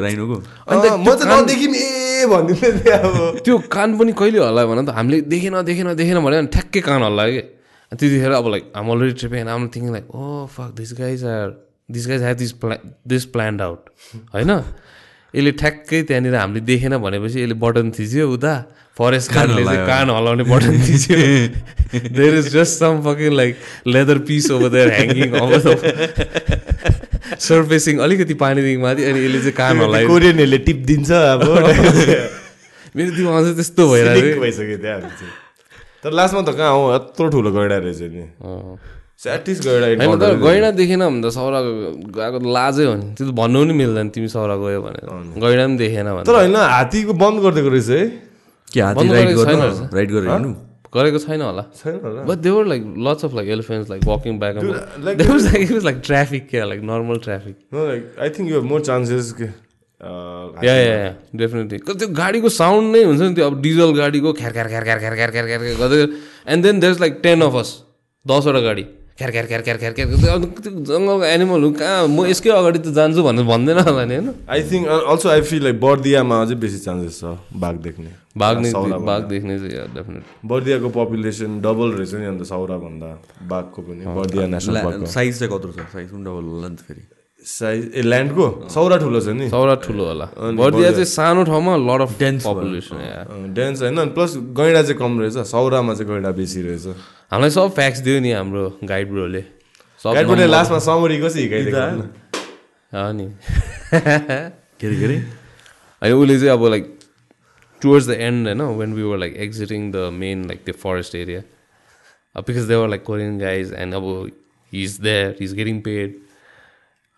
राइनोको 0.05 0.35
अन्त 0.69 0.85
म 1.01 1.09
कान- 1.17 1.41
नदेखि 1.43 1.67
ए 1.81 2.02
भनिदिँदै 2.31 2.71
थिएँ 2.79 2.93
अब? 2.93 3.15
त्यो 3.45 3.57
कान 3.75 3.89
पनि 3.97 4.11
कहिले 4.19 4.39
हल्ला 4.45 4.65
भन 4.65 4.79
त? 4.85 4.89
हामीले 4.97 5.21
देखेन 5.33 5.55
देखेन 5.69 5.87
देखेन 5.95 6.17
भने 6.25 6.37
ठ्याक्कै 6.53 6.81
कान 6.87 7.01
हल्ला 7.03 7.23
कि? 7.33 7.41
त्यतिखेर 7.91 8.31
अब 8.31 8.47
like 8.53 8.63
um 8.75 8.87
already 8.91 9.13
tripping 9.21 9.47
um 9.53 9.67
thinking 9.73 9.91
like 9.93 10.05
oh 10.15 10.45
fuck 10.55 10.69
this 10.79 10.91
guys 10.99 11.23
are 11.29 11.47
this 11.91 12.07
guys 12.07 12.21
have 12.23 12.37
this 12.37 12.51
प्ला 12.61 12.75
दिस 13.07 13.25
प्लान्ड 13.33 13.61
आउट 13.61 13.81
होइन? 14.33 14.51
यसले 15.35 15.51
ठ्याक्कै 15.61 16.01
त्यहाँनिर 16.07 16.35
हामीले 16.35 16.61
देखेन 16.71 16.93
भनेपछि 17.05 17.37
यसले 17.43 17.55
बटन 17.65 17.91
थिच्यो 17.97 18.29
उता। 18.37 18.53
फरेस्ट 18.93 19.33
गार्डले 19.33 19.63
चाहिँ। 19.65 19.85
कान 19.87 20.09
हल्लाउने 20.13 20.43
button 20.45 20.75
थिच्यो। 20.85 21.17
There 22.13 22.33
is 22.37 22.47
just 22.53 22.73
some 22.79 23.01
fucking 23.05 23.31
like 23.33 23.53
leather 23.87 24.17
piece 24.29 24.45
over 24.53 24.69
there 24.69 24.89
hanging 24.93 25.29
over 25.41 25.59
surfacing 27.39 27.97
अलिकति 28.05 28.33
पानीदेखि 28.43 28.77
माथि 28.85 29.03
अनि 29.09 29.19
यसले 29.25 29.39
चाहिँ 29.39 29.57
कान 29.57 29.81
हल्लायो 29.81 30.07
कोरियनहरूले 30.07 30.57
टिप 30.69 30.79
दिन्छ 30.85 31.11
अब। 31.11 31.41
मेरो 32.95 33.11
दिमागमा 33.17 33.41
चाहिँ 33.41 33.55
त्यस्तो 33.57 33.83
भइरहेको 33.91 34.41
भइसक्यो 34.41 34.77
त्यहाँ 34.77 34.99
तर 36.03 36.11
लास्टमा 36.13 36.41
त 36.45 36.53
कहाँ 36.53 36.73
हो? 36.77 36.93
यत्रो 36.93 37.27
ठुलो 37.33 37.49
गैडा 37.51 37.77
रहेछ 37.81 38.01
नि। 38.13 38.23
होइन 39.19 40.19
तर 40.19 40.35
गैँडा 40.37 40.71
देखेन 40.73 40.99
भने 41.01 41.21
त 41.21 41.31
सौरा 41.31 41.59
गएको 42.11 42.39
लाजै 42.49 42.85
हो 42.85 42.93
नि 42.95 43.05
त्यो 43.13 43.25
त 43.25 43.31
भन्नु 43.33 43.59
पनि 43.61 43.73
मिल्दैन 43.75 44.09
तिमी 44.09 44.27
सौरा 44.29 44.55
गयो 44.57 44.81
भनेर 44.81 45.07
गैँडा 45.37 45.63
पनि 45.63 45.77
देखेन 45.77 46.07
भने 46.09 46.23
तर 46.23 46.35
होइन 46.35 46.55
हात्तीको 46.55 47.13
बन्द 47.15 47.37
गरिदिएको 47.41 47.69
रहेछ 47.69 47.89
है 47.89 48.03
कि 48.67 48.79
हात्ती 48.81 49.07
राइड 49.09 49.29
छैन 49.39 50.55
गरेको 50.93 51.19
छैन 51.19 51.41
होला 51.41 51.63
छैन 51.73 51.99
होला 52.03 52.23
but 52.23 52.37
there 52.39 52.65
like 52.67 52.81
lots 52.99 53.25
of 53.25 53.33
like 53.35 53.49
elephant 53.51 53.89
like 53.89 54.03
walking 54.05 54.39
back 54.39 54.55
like 55.01 55.71
like 55.83 56.01
traffic 56.05 56.49
क्या 56.49 56.65
like 56.65 56.81
normal 56.85 57.17
traffic 57.23 57.55
like 57.73 58.15
I 58.19 58.29
think 58.29 58.51
you 58.51 58.61
more 58.63 58.81
chances 58.83 59.33
yeah 60.63 60.73
yeah 60.73 60.97
definitely 61.35 61.79
त्यो 61.93 62.07
गाडीको 62.15 62.49
साउन्ड 62.51 62.95
नै 62.95 63.03
हुन्छ 63.03 63.21
नि 63.21 63.33
त्यो 63.35 63.47
अब 63.47 63.61
डिजल 63.61 63.93
गाडीको 63.95 64.33
ख्यार 64.33 64.53
ख्यार 64.53 64.67
ख्यार 64.67 64.83
ख्यार 64.85 64.99
ख्यार 64.99 65.31
ख्यार 65.31 65.47
ख्यार 65.47 65.79
गर्दै 65.79 66.01
and 66.47 66.63
then 66.63 66.79
there 66.79 66.93
is 66.93 66.99
like 67.01 67.19
ten 67.23 67.41
of 67.43 67.55
us 67.55 67.71
दसवटा 68.25 68.59
गाडी 68.59 68.85
ख्यार 69.17 69.31
ख्यार 69.31 69.45
ख्यार 69.45 69.61
ख्यार 69.61 69.77
ख्यार 69.77 69.93
ख्यार 69.93 70.07
गर्दै 70.09 70.29
अब 70.33 70.43
त्यो 70.57 70.71
जङ्गलको 70.89 71.25
एनिमलहरू 71.25 71.69
कहाँ? 71.77 72.09
म 72.09 72.25
यसकै 72.25 72.49
अगाडि 72.49 72.79
त 72.81 72.89
जान्छु 72.97 73.21
भनेर 73.21 73.45
भन्दैन 73.45 73.79
होला 73.85 74.03
नि 74.09 74.15
होइन? 74.17 74.27
Think 74.69 74.89
uh, 74.89 75.05
also 75.05 75.29
I 75.29 75.41
feel 75.45 75.61
like 75.61 75.77
बर्दियामा 75.77 76.41
अझै 76.41 76.57
बेसी 76.57 76.79
चान्सेस 76.81 77.21
छ 77.21 77.37
बाघ 77.61 77.75
देख्ने। 77.85 78.09
बाघ। 78.33 78.55
बाघ 79.05 79.21
देख्ने 79.29 79.53
चाहिँ 79.61 79.85
डेफिनेटली 79.93 80.49
बर्दियाको 80.49 80.89
पपुलेसन 80.97 81.61
डबल 81.61 81.89
रहेछ 82.01 82.13
नि 82.17 82.25
अन्त 82.33 82.41
साउरा 82.49 82.77
भन्दा 82.85 83.09
बाघको 83.53 83.79
पनि। 83.85 84.01
बर्दिया 84.17 84.45
नेसनल 84.49 84.81
पार्कको 84.81 85.05
साइज 85.13 85.33
चाहिँ 85.39 85.51
कत्रो 85.53 85.71
छ? 85.77 85.79
साइज 85.93 86.09
पनि 86.09 86.23
डबल 86.25 86.45
होला 86.49 86.67
नि 86.73 86.77
त 86.81 86.81
फेरि। 86.89 87.03
साइज 87.43 87.81
ए 87.93 88.01
ल्यान्डको 88.01 88.45
सौरा 88.73 88.97
ठुलो 88.97 89.19
छ 89.21 89.27
नि। 89.37 89.45
सौरा 89.53 89.75
ठुलो 89.85 90.03
होला। 90.09 90.27
बर्दिया 90.57 90.89
चाहिँ 90.97 91.09
सानो 91.13 91.43
ठाउँमा 91.43 91.73
लड 91.85 92.01
अफ 92.01 92.11
भयो। 92.17 92.39
पपुलेसन 92.49 92.97
डेन्स 93.53 93.77
होइन। 93.83 93.99
प्लस 94.17 94.31
गैडा 94.57 94.81
चाहिँ 94.87 94.97
कम 94.97 95.11
रहेछ। 95.21 95.37
सौरामा 95.53 95.93
चाहिँ 95.93 96.07
गैडा 96.09 96.31
बेसी 96.33 96.61
रहेछ। 96.65 96.85
हामीलाई 97.33 97.49
सब 97.49 97.73
फ्याक्स 97.75 97.99
दियो 98.07 98.19
नि 98.19 98.31
हाम्रो 98.31 98.63
गाइड 98.83 99.09
ब्रोले 99.11 99.41
सब 100.03 100.13
गाइडबाट 100.13 100.37
number- 100.37 100.49
लास्टमा 100.51 100.79
समरी 100.87 101.17
कसरी 101.21 101.41
हिँडाइदिएको 101.41 101.77
भन 101.79 101.97
न। 101.97 102.09
हो 102.93 103.11
नि। 103.11 103.25
के 103.93 104.87
अरे 104.87 104.95
के 104.99 105.05
अरे 105.05 105.15
अनि 106.01 106.11
उसले 106.13 106.39
चाहिँ 106.39 106.51
अब 106.53 106.65
लाइक 106.67 106.85
टुवर्ड्स 107.81 108.07
द 108.07 108.11
एन्ड 108.21 108.47
होइन 108.47 108.61
when 108.79 108.93
we 108.93 109.03
were 109.03 109.17
like 109.17 109.35
exiting 109.45 109.91
the 109.91 110.09
main 110.13 110.45
like 110.47 110.63
त्यो 110.65 110.73
forest 110.83 111.15
area 111.15 111.41
because 112.41 112.67
they 112.67 112.75
were 112.75 112.87
like 112.89 113.03
Korean 113.03 113.37
guys 113.39 113.73
and 113.77 113.93
अब 113.93 114.05
he 114.73 114.83
is 114.83 114.99
there 115.01 115.35
he 115.39 115.45
is 115.45 115.53
getting 115.53 115.79
paid 115.81 116.15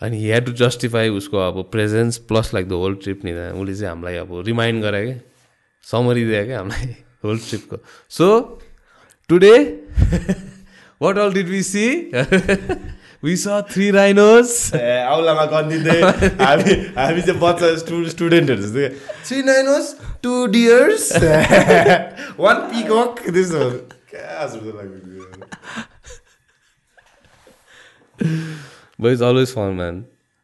अनि 0.02 0.18
हि 0.18 0.26
ह्याड 0.28 0.46
टु 0.46 0.52
जस्टिफाई 0.62 1.10
उसको 1.20 1.38
अब 1.48 1.62
presence 1.72 2.18
plus 2.32 2.54
like 2.54 2.68
the 2.70 2.80
whole 2.84 2.96
trip 3.04 3.26
नि 3.26 3.32
उसले 3.34 3.76
चाहिँ 3.76 3.90
हामीलाई 3.90 4.16
अब 4.16 4.42
रिमाइन्ड 4.48 4.84
गरायो 4.84 5.06
क्या 5.06 5.20
समरी 5.84 6.26
दियो 6.26 6.46
क्या 6.46 6.58
हामीलाई 6.60 6.96
whole 7.26 7.40
ट्रिपको 7.50 7.78
so 8.12 8.28
today 9.30 9.56
what 11.02 11.18
all 11.18 11.34
did 11.34 11.48
we 11.50 11.62
see 11.64 11.88
we 13.24 13.36
saw 13.36 13.62
three 13.70 13.90
rhinos 13.92 14.50
औलामा 14.76 15.46
गरिदिँदै 15.54 16.00
हामी 16.42 16.74
हामी 16.98 17.22
चाहिँ 17.22 17.40
बच्चा 17.42 17.70
स्टु 17.82 18.02
स्टुडेन्टहरू 18.10 18.62
जस्तै 18.62 18.90
थ्री 19.28 19.42
नाइन 19.44 19.68
होस् 19.68 19.90
टु 20.24 20.34
डियर्स 20.54 21.06
वान 22.40 22.62
पिकक 22.70 23.24
त्यस्तो 23.30 23.62
but 29.00 29.12
it's 29.12 29.22
always 29.22 29.54
fun 29.54 29.74
man 29.80 30.02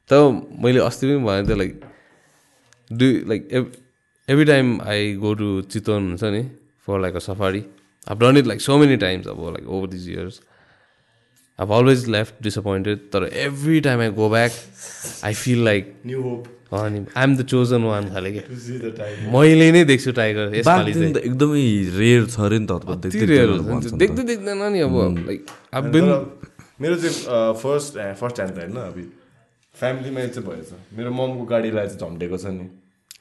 तर 0.10 0.24
मैले 0.64 0.80
अस्ति 0.86 1.08
पनि 1.08 1.24
भनेको 1.26 1.48
थिएँ 1.48 1.58
like 1.58 1.74
do 2.91 3.12
like 3.30 3.48
every 4.28 4.45
time 4.45 4.74
I 4.88 5.14
go 5.22 5.34
to 5.34 5.52
Chitwan 5.72 6.10
हुन्छ 6.10 6.34
नि 6.34 6.44
for 6.88 6.99
like 7.02 7.16
a 7.16 7.24
safari 7.28 7.64
I 8.07 8.15
done 8.18 8.38
it 8.38 8.48
like 8.48 8.61
so 8.61 8.78
many 8.78 8.98
times 8.98 9.28
अब 9.28 9.44
like 9.48 9.68
over 9.69 9.88
this 9.88 10.07
years 10.07 10.41
I 11.60 11.78
always 11.78 12.07
left 12.10 12.41
disappointed 12.44 12.99
तर 13.14 13.30
every 13.41 13.80
time 13.82 14.02
I 14.02 14.10
go 14.18 14.30
back 14.30 14.52
I 15.26 15.34
feel 15.36 15.64
like 15.65 15.94
new 16.06 16.22
hope 16.22 16.48
अनि 16.73 17.06
I 17.18 17.23
am 17.23 17.36
the 17.38 17.45
chosen 17.45 17.84
one 17.84 18.10
खाले 18.10 18.32
क्या 18.34 19.32
मैले 19.32 19.72
नै 19.72 19.84
देख्छु 19.86 20.11
tiger 20.19 20.56
यसपालि 20.56 20.94
त 20.94 21.23
एकदमै 21.23 21.65
रेयर 21.98 22.28
छ 22.28 22.40
अरे 22.41 22.60
नि 22.60 22.68
त 22.68 22.80
कति 22.88 23.10
देख्दै 23.10 24.19
rare 24.19 24.28
देख्दैन 24.28 24.64
नि 24.73 24.80
अब 24.82 24.99
लाइक 25.22 25.56
अब 25.73 25.95
मेरो 26.82 26.95
चाहिँ 26.95 27.53
फर्स्ट 27.61 27.99
फर्स्ट 28.19 28.38
टाइम 28.38 28.49
त 28.49 28.57
होइन 28.57 28.78
अब 28.84 29.02
फ्यामिलीमा 29.76 30.26
चाहिँ 30.28 30.48
भएछ 30.48 30.98
मेरो 30.98 31.11
ममको 31.14 31.45
गाडीलाई 31.45 31.88
चाहिँ 31.88 31.99
झम्टेको 31.99 32.38
छ 32.38 32.56
नि 32.56 32.69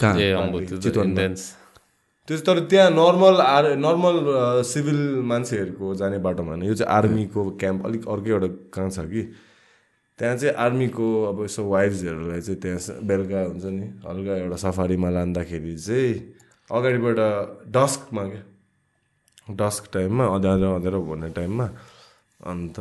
कहाँ 0.01 0.47
त्यो 2.29 2.37
तर 2.47 2.59
त्यहाँ 2.71 2.91
नर्मल 2.91 3.41
आर 3.43 3.65
नर्मल 3.77 4.17
सिभिल 4.65 5.01
मान्छेहरूको 5.31 5.95
जाने 5.95 6.19
बाटोमा 6.27 6.51
होइन। 6.51 6.63
यो 6.63 6.75
चाहिँ 6.75 6.93
आर्मीको 6.97 7.51
क्याम्प 7.61 7.87
अलिक 7.87 8.09
अर्कै 8.09 8.31
एउटा 8.31 8.49
कहाँ 8.75 8.91
छ 8.91 8.99
कि? 9.11 9.23
त्यहाँ 10.19 10.37
चाहिँ 10.37 10.55
आर्मीको 10.55 11.07
अब 11.25 11.45
यसो 11.45 11.65
वाइफ्सहरूलाई 11.69 12.41
चाहिँ 12.41 12.61
त्यहाँ 12.61 13.01
बेलुका 13.09 13.41
हुन्छ 13.43 13.65
नि 13.67 13.87
हल्का 14.07 14.37
एउटा 14.37 14.57
सफारीमा 14.65 15.11
लाँदाखेरि 15.11 15.77
चाहिँ 15.79 16.15
अगाडिबाट 16.71 17.19
डस्कमा 17.77 18.23
क्या। 18.29 18.43
डस्क 19.57 19.85
टाइममा 19.93 20.25
अँध्यारो 20.35 20.75
अँध्यारो 20.75 21.01
भन्ने 21.03 21.29
टाइममा 21.35 21.67
अन्त 22.47 22.77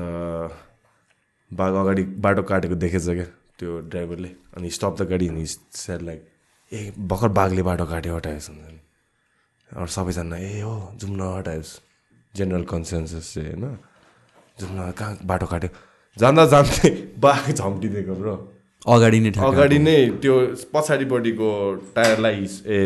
बाघ 1.51 1.73
अगाडि 1.75 2.03
बाटो 2.25 2.43
काटेको 2.43 2.75
देखेछ 2.75 3.05
क्या 3.09 3.25
त्यो 3.59 3.79
ड्राइभरले। 3.89 4.29
अनि 4.57 4.69
स्टप 4.69 5.01
द 5.01 5.09
गाडी 5.09 5.29
नि 5.29 5.45
सेड 5.45 6.01
लाइक 6.01 6.21
ए 6.71 6.91
भर्खर 6.99 7.27
बाघले 7.39 7.63
बाटो 7.63 7.85
काट्यो 7.85 8.15
हटाएछ 8.15 8.49
हुन्छ 8.49 8.67
नि 8.67 8.78
अरू 9.69 9.87
सबैजना 9.87 10.37
ए 10.37 10.59
हो 10.61 10.73
जाउँ 10.97 11.15
न 11.15 11.21
हटायोस् 11.37 11.73
जेनरल 12.33 12.63
कन्सेन्सस 12.65 13.33
चाहिँ 13.33 13.49
होइन 13.51 13.77
जाउँ 14.57 14.71
न 14.77 14.91
कहाँ 14.91 15.17
बाटो 15.23 15.45
काट्यो 15.45 15.69
जाँदा 16.17 16.45
जाँदै 16.53 16.89
बाघ 17.19 17.51
झम्टिदिएको 17.53 18.13
ब्रो 18.15 18.33
अगाडि 18.87 19.19
नै 19.19 19.31
अगाडि 19.45 19.79
नै 19.79 19.95
त्यो 20.21 20.35
पछाडिपट्टिको 20.73 21.49
टायरलाई 21.95 22.35
हिस- 22.35 22.65
ए 22.67 22.81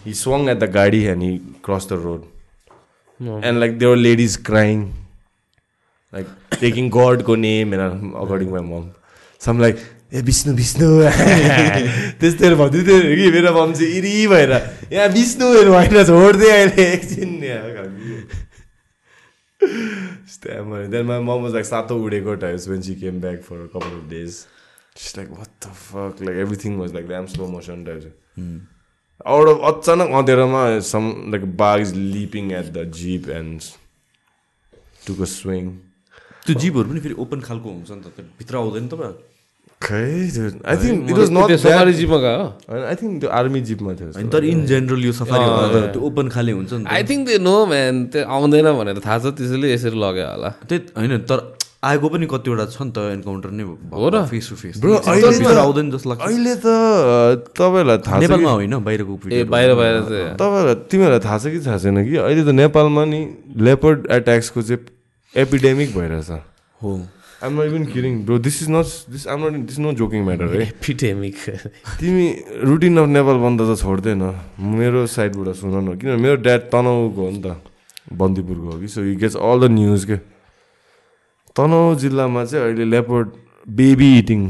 हि 0.00 0.12
swung 0.14 0.48
एट 0.50 0.58
द 0.58 0.70
गाडी 0.72 1.02
and 1.12 1.22
he 1.22 1.32
cross 1.64 1.88
the 1.88 2.00
road 2.04 2.22
and 3.44 3.58
like 3.58 3.78
there 3.78 3.96
ladies 3.96 4.36
crying 4.46 4.82
like 6.12 6.26
taking 6.60 6.90
गडको 6.96 7.36
name 7.44 7.74
and 7.74 8.14
according 8.16 8.50
my 8.50 8.62
mom 8.64 8.88
some 9.40 9.60
like 9.60 9.76
ए 10.14 10.20
विष्णु 10.22 10.54
विष्णु 10.54 10.88
त्यस्तोहरू 12.20 12.56
भन्दै 12.62 12.80
थियो 12.86 12.98
कि 13.18 13.26
मेरो 13.34 13.50
चाहिँ 13.72 13.90
इरी 13.98 14.14
भएर 14.32 14.52
यहाँ 14.92 15.08
विष्णुहरू 15.18 15.70
होइन 15.74 15.96
छोड्दै 16.10 16.50
अहिले 16.56 16.84
एकछिन। 16.94 17.30
त्यहाँ 20.44 20.86
then 20.90 21.04
my 21.06 21.20
mom 21.20 21.38
was 21.42 21.52
like 21.52 21.66
सातो 21.66 21.94
उडेको 22.04 22.34
times 22.46 22.68
when 22.68 22.82
she 22.82 22.94
came 23.04 23.20
back 23.20 23.38
for 23.42 23.58
couple 23.74 23.92
of 24.00 24.04
days 24.10 24.32
She's 24.96 25.16
like, 25.16 25.30
what 25.36 25.48
the 25.60 25.70
fuck? 25.70 26.20
Like 26.20 26.36
everything 26.36 26.78
was 26.78 26.92
like 26.94 27.08
damn 27.08 27.26
slow 27.26 27.48
motion 27.48 27.84
types. 27.84 28.04
Out 29.26 29.48
of 29.52 29.62
अचानक 29.70 30.10
अँधेरोमा 30.18 30.60
like 31.32 31.46
bug 31.56 31.80
is 31.80 31.92
leaping 31.96 32.52
at 32.52 32.72
the 32.72 32.84
jeep 32.86 33.26
and 33.26 33.60
took 35.04 35.18
a 35.18 35.26
swing. 35.26 35.80
त्यो 36.46 36.54
जीपहरू 36.60 36.88
पनि 36.90 37.00
फेरि 37.00 37.14
open 37.24 37.40
खालको 37.40 37.68
हुन्छ 37.70 37.90
नि 37.90 38.02
त 38.04 38.20
भित्र 38.38 38.56
आउँदैन 38.56 38.88
तपाईँ 38.88 39.12
खै 39.84 40.04
think 40.82 41.10
it 41.10 41.16
was 41.20 41.30
not 41.36 41.48
त्यो 41.48 41.58
सफारी. 41.64 41.92
जिपमा 42.00 42.18
गयो। 42.24 42.44
I 42.92 42.94
think 43.00 43.12
त्यो 43.20 43.30
आर्मी 43.40 43.60
जिपमा 43.70 43.92
थियो 43.98 44.28
तर 44.34 44.44
इन 44.52 44.64
जेनरल 44.70 45.04
यो 45.04 45.12
सफारी 45.18 45.44
त 45.44 45.92
त्यो 45.96 46.00
ओपन 46.08 46.26
खाले 46.36 46.52
हुन्छ 46.58 46.72
नि 46.72 46.84
I 46.94 47.02
think 47.10 47.22
they 47.28 47.38
no 47.48 47.56
man 47.72 47.94
त्यो 48.14 48.22
आउँदैन 48.36 48.66
भनेर 48.80 48.98
थाहा 49.04 49.18
छ 49.18 49.36
त्यसैले 49.36 49.66
यसरी 49.74 49.98
लग्यो 50.04 50.24
होला। 50.30 50.50
त्यही 50.68 50.80
होइन 50.96 51.12
तर 51.28 51.38
आएको 51.84 52.08
पनि 52.08 52.26
कतिवटा 52.32 52.64
छ 52.72 52.80
नि 52.80 52.92
त 52.96 52.98
एन्काउन्टर 53.12 53.50
नै 53.52 53.64
हो 53.92 54.06
र? 54.08 54.24
फेस 54.32 54.46
टु 54.48 54.56
फेस 54.56 54.80
आउँदैन 54.80 55.86
जस्तो 55.92 56.08
लाग्छ। 56.10 56.20
अहिले 56.24 56.54
त 56.64 56.66
तपाईँहरूलाई 57.52 57.98
थाहा 58.08 58.18
नेपालमा 58.24 58.52
होइन 58.56 58.74
बाहिरको 58.88 59.12
ए 59.28 59.44
बाहिर 59.52 59.70
बाहिर 59.76 59.96
तपाईँहरूलाई 60.40 60.76
तिमीहरूलाई 60.88 61.22
थाहा 61.28 61.38
छ 61.38 61.52
कि 61.52 61.60
थाहा 61.60 61.78
छैन 61.84 62.00
कि? 62.08 62.16
अहिले 62.24 62.42
त 62.48 62.56
नेपालमा 62.56 63.04
नि 63.04 63.20
लेपर्ड 63.68 64.08
एट्याक्सको 64.16 64.60
चाहिँ 64.64 64.80
एपिडेमिक 65.34 65.88
भइरहेछ। 65.92 66.30
हो। 66.80 66.92
आम 67.44 67.60
not 67.60 67.66
even 67.68 67.84
kidding 67.92 68.12
bro 68.24 68.38
this 68.40 68.62
is 68.62 68.68
not 68.70 68.86
this 69.12 69.26
um 69.28 69.44
not 69.44 69.66
this 69.68 69.78
no 69.78 69.92
joking 70.00 70.24
matter 70.24 70.46
है 70.48 70.60
एपिडेमिक 70.62 71.36
तिमी 72.00 72.26
रुटिन 72.64 72.96
अफ 72.98 73.08
नेपाल 73.08 73.36
बन्द 73.44 73.60
त 73.60 73.76
छोड्दैन। 73.80 74.22
मेरो 74.80 75.06
साइडबाट 75.14 75.54
सुन 75.56 75.74
न। 75.76 75.96
किनभने 76.00 76.22
मेरो 76.22 76.36
ड्याड 76.40 76.60
तनहुको 76.72 77.20
हो 77.20 77.30
नि 77.30 77.40
त 77.44 77.60
बन्दीपुरको 78.12 78.70
हो 78.70 78.78
कि? 78.80 78.88
So 78.88 79.00
you 79.04 79.16
gets 79.20 79.36
all 79.36 79.60
the 79.60 79.70
news 79.72 80.04
के? 80.04 80.16
तनहु 81.56 81.94
जिल्लामा 82.00 82.44
चाहिँ 82.44 82.64
अहिले 82.64 82.84
leopard 82.84 83.28
baby 83.80 84.08
eating 84.18 84.40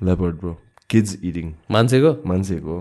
leopard 0.00 0.34
bro 0.40 0.52
kids 0.90 1.18
eating 1.22 1.46
मान्छेको? 1.70 2.10
मान्छेको 2.26 2.76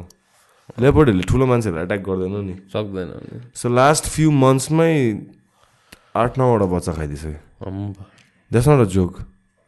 लेपर्डहरूले 0.81 1.23
ठुलो 1.29 1.45
मान्छेहरूलाई 1.45 1.85
एट्याक 1.85 2.01
गर्दैन 2.09 2.35
नि। 2.49 2.55
सक्दैन 2.73 3.09
सो 3.55 3.69
लास्ट 3.69 4.09
फ्यु 4.15 4.31
मन्थ्समै 4.45 4.93
आठ 6.17 6.37
नौवटा 6.37 6.65
बच्चा 6.73 6.91
खाइदिइसक्यो। 6.93 7.37
द्याट्स 8.51 8.67
नट 8.67 8.81
अ 8.81 8.89
जोक 8.97 9.13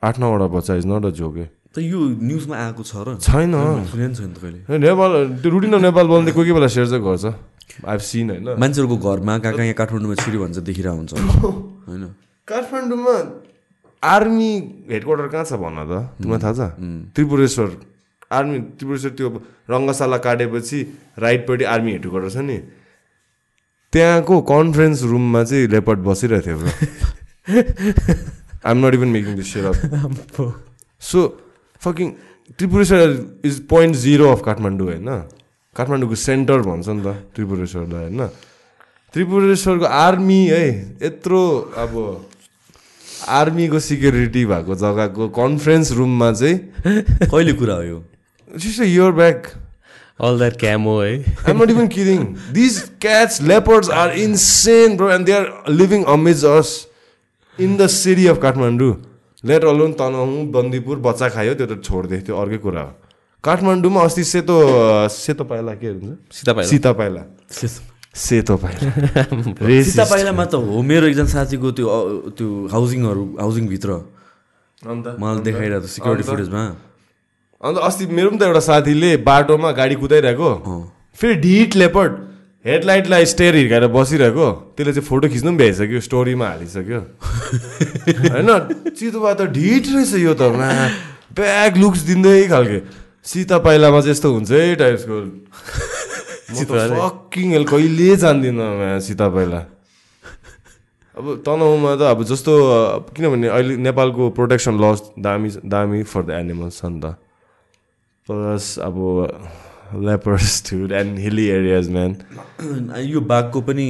आठ 0.04 0.20
नौवटा 0.20 0.48
बच्चा 0.56 0.76
इज 0.76 0.86
नट 0.86 1.06
अ 1.06 1.10
जोक 1.20 1.38
ए। 1.38 1.46
त 1.74 1.80
यो 1.80 2.00
न्युजमा 2.22 2.56
आएको 2.60 2.84
छ 2.84 2.94
र? 3.08 3.18
छैन। 3.24 3.56
नेपाल 4.84 5.12
त्यो 5.42 5.50
रुटिन 5.52 5.76
नेपाल 5.82 6.06
बोल्दै 6.12 6.32
कोही 6.38 6.46
कोही 6.50 6.54
बेला 6.54 6.68
सेयर 6.70 6.88
चाहिँ 6.92 7.04
गर्छ। 7.04 7.26
आइभ 7.88 8.02
सिन 8.04 8.30
होइन। 8.30 8.48
मान्छेहरूको 8.62 8.98
घरमा 9.00 9.34
कहाँ 9.42 9.54
कहाँ 9.58 9.66
यहाँ 9.66 9.78
काठमाडौँमा 9.82 10.16
छिरी 10.22 10.38
भन्छ 10.44 10.58
देखिरहेको 10.70 10.98
हुन्छ 10.98 11.12
होइन। 11.88 12.04
काठमाडौँमा 12.48 13.16
आर्मी 14.04 14.52
हेडक्वार्टर 14.92 15.28
कहाँ 15.34 15.46
छ 15.50 15.54
भन 15.64 15.78
त? 15.88 15.92
तिमीलाई 16.20 16.40
थाहा 16.44 16.54
छ? 16.54 16.62
त्रिपुरेश्वर 17.16 17.70
आर्मी 18.38 18.58
त्रिपुरेश्वर 18.78 19.12
त्यो 19.18 19.28
रङ्गशाला 19.72 20.18
काटेपछि 20.28 20.80
राइटपट्टि 21.24 21.64
आर्मी 21.74 21.92
हेडक्वार्टर 21.98 22.30
छ 22.30 22.38
नि। 22.44 22.58
त्यहाँको 23.94 24.36
कन्फरेन्स 24.54 25.00
रुममा 25.10 25.42
चाहिँ 25.50 25.68
लेपर्ड 25.74 26.00
बसिरहेको 26.04 26.44
थियो 26.44 26.58
bro 28.64 28.70
I'm 28.70 28.86
not 28.86 28.94
even 28.94 29.08
making 29.08 29.36
this 29.36 29.54
share 29.54 29.74
so 31.02 31.28
fucking 31.82 32.10
Tripureshwor 32.58 33.42
is 33.46 33.68
point 33.68 33.96
zero 33.96 34.32
of 34.32 34.42
Kathmandu 34.46 34.88
होइन 34.88 35.10
काठमाडौँको 35.76 36.16
सेन्टर 36.16 36.60
भन्छ 36.62 36.88
नि 36.88 37.02
त 37.04 37.16
त्रिपुरेश्वरलाई 37.36 38.04
होइन 38.04 38.28
त्रिपुरेश्वरको 39.14 39.86
आर्मी 39.86 40.46
है 40.48 40.68
यत्रो 41.04 41.42
अब 41.78 42.28
आर्मीको 43.30 43.80
सिक्युरिटी 43.80 44.46
भएको 44.46 44.76
जग्गाको 44.76 45.28
कन्फरेन्स 45.30 45.92
रुममा 45.92 46.32
चाहिँ 46.32 46.58
कहिले 46.86 47.54
कुरा 47.54 47.76
हो 47.76 47.82
यो 47.84 48.04
just 48.50 48.82
year 48.82 49.12
back 49.12 49.48
all 50.22 50.38
that 50.38 50.60
chemo 50.60 51.02
है 51.02 51.14
I'm 51.48 51.58
not 51.58 51.70
even 51.70 51.90
kidding. 51.90 52.38
These 52.52 52.92
cats, 53.00 53.42
leopards 53.42 53.90
are 53.90 54.12
insane, 54.12 54.98
bro, 54.98 55.10
and 55.10 55.26
they 55.26 55.34
are 55.34 55.48
living 55.68 56.06
amidst 56.06 56.44
us. 56.44 56.88
In 57.60 57.78
the 57.78 57.88
city 57.88 58.28
of 58.28 58.40
Kathmandu. 58.40 58.96
Let 59.44 59.64
alone 59.64 59.92
Tanahun 60.00 60.46
Bandipur 60.56 60.98
बच्चा 61.04 61.28
खायो 61.36 61.54
त्यो 61.60 61.68
त 61.68 61.84
छोडिदियो 61.84 62.22
त्यो 62.26 62.36
अर्कै 62.42 62.58
कुरा 62.64 62.82
हो। 62.82 62.92
काठमाडौँमा 63.44 64.02
अस्ति 64.08 64.24
सेतो 64.24 64.56
सेतो 65.12 65.44
पाइला 65.44 65.74
के 65.76 65.88
हुन्छ? 65.88 66.32
सीता 66.32 66.52
पाइला 66.56 66.70
सीता। 66.72 66.92
पाइला 66.96 67.22
सेतो 68.16 68.56
पाइला. 68.64 68.88
सीता 69.84 70.06
पाइलामा 70.08 70.46
त 70.48 70.56
हो 70.64 70.82
मेरो 70.82 71.06
एकजना 71.12 71.28
साथीको 71.28 71.72
त्यो 71.76 71.88
त्यो 72.40 72.48
हाउसिङहरू 72.72 73.24
हाउसिङभित्र 73.44 73.90
अन्त? 74.88 75.06
मलाई 75.20 75.42
देखाइरहेको 75.44 75.84
थियो 75.84 75.92
सिक्युरिटी 75.96 76.24
फुटेजमा 76.24 76.64
अन्त 77.68 77.78
अस्ति 77.84 78.04
मेरो 78.16 78.30
पनि 78.32 78.40
त 78.40 78.44
एउटा 78.48 78.64
साथीले 78.64 79.12
बाटोमा 79.28 79.70
गाडी 79.76 79.96
कुदाइरहेको। 80.00 80.50
फेरि 81.20 81.36
ढिट 81.44 81.76
लेपर्ड 81.84 82.14
हेडलाइटलाई 82.66 83.26
स्टेयर 83.28 83.56
हिर्काएर 83.56 83.86
बसिरहेको 83.92 84.48
त्यसले 84.78 84.94
चाहिँ 84.94 85.08
फोटो 85.08 85.28
खिच्नु 85.28 85.52
पनि 85.52 85.58
भ्याइसक्यो 85.60 86.00
स्टोरीमा 86.00 86.48
हालिसक्यो। 86.48 87.00
होइन 88.32 88.50
चितुवा 88.96 89.32
त 89.36 89.52
ढिट 89.52 89.84
रहेछ 89.92 90.14
यो 90.24 90.34
त 90.40 90.48
ब्याग 91.36 91.78
लुक्स 91.78 92.02
दिँदै 92.08 92.48
खालके। 92.48 92.80
सीता 93.24 93.58
पाइलामा 93.68 94.00
चाहिँ 94.00 94.16
यस्तो 94.16 94.30
हुन्छ 94.32 94.52
है 94.52 94.76
टाइप्सको। 94.80 95.16
फकिङ 96.56 97.48
हेल 97.52 97.66
कहिले 97.68 98.16
जान्दिनँ 98.24 99.00
सीता 99.04 99.28
पहिला 99.36 99.62
अब 101.18 101.26
तनहुमा 101.44 101.92
त 102.00 102.02
अब 102.16 102.24
जस्तो 102.32 102.52
किनभने 103.12 103.48
अहिले 103.52 103.76
नेपालको 103.84 104.30
प्रोटेक्सन 104.40 104.80
लस 104.80 105.20
दामी 105.20 105.50
दामी 105.68 106.00
फर 106.08 106.22
द 106.24 106.30
एनिमल्स 106.40 106.80
छ 106.80 106.86
नि 106.86 107.00
त। 107.04 107.20
प्लस 108.28 108.66
अब 108.80 108.96
leopards 110.08 110.62
too 110.70 110.78
and 111.02 111.20
hilly 111.20 111.48
areas 111.58 111.90
man 111.98 112.12
यो 113.10 113.22
बाघको 113.34 113.62
पनि 113.70 113.88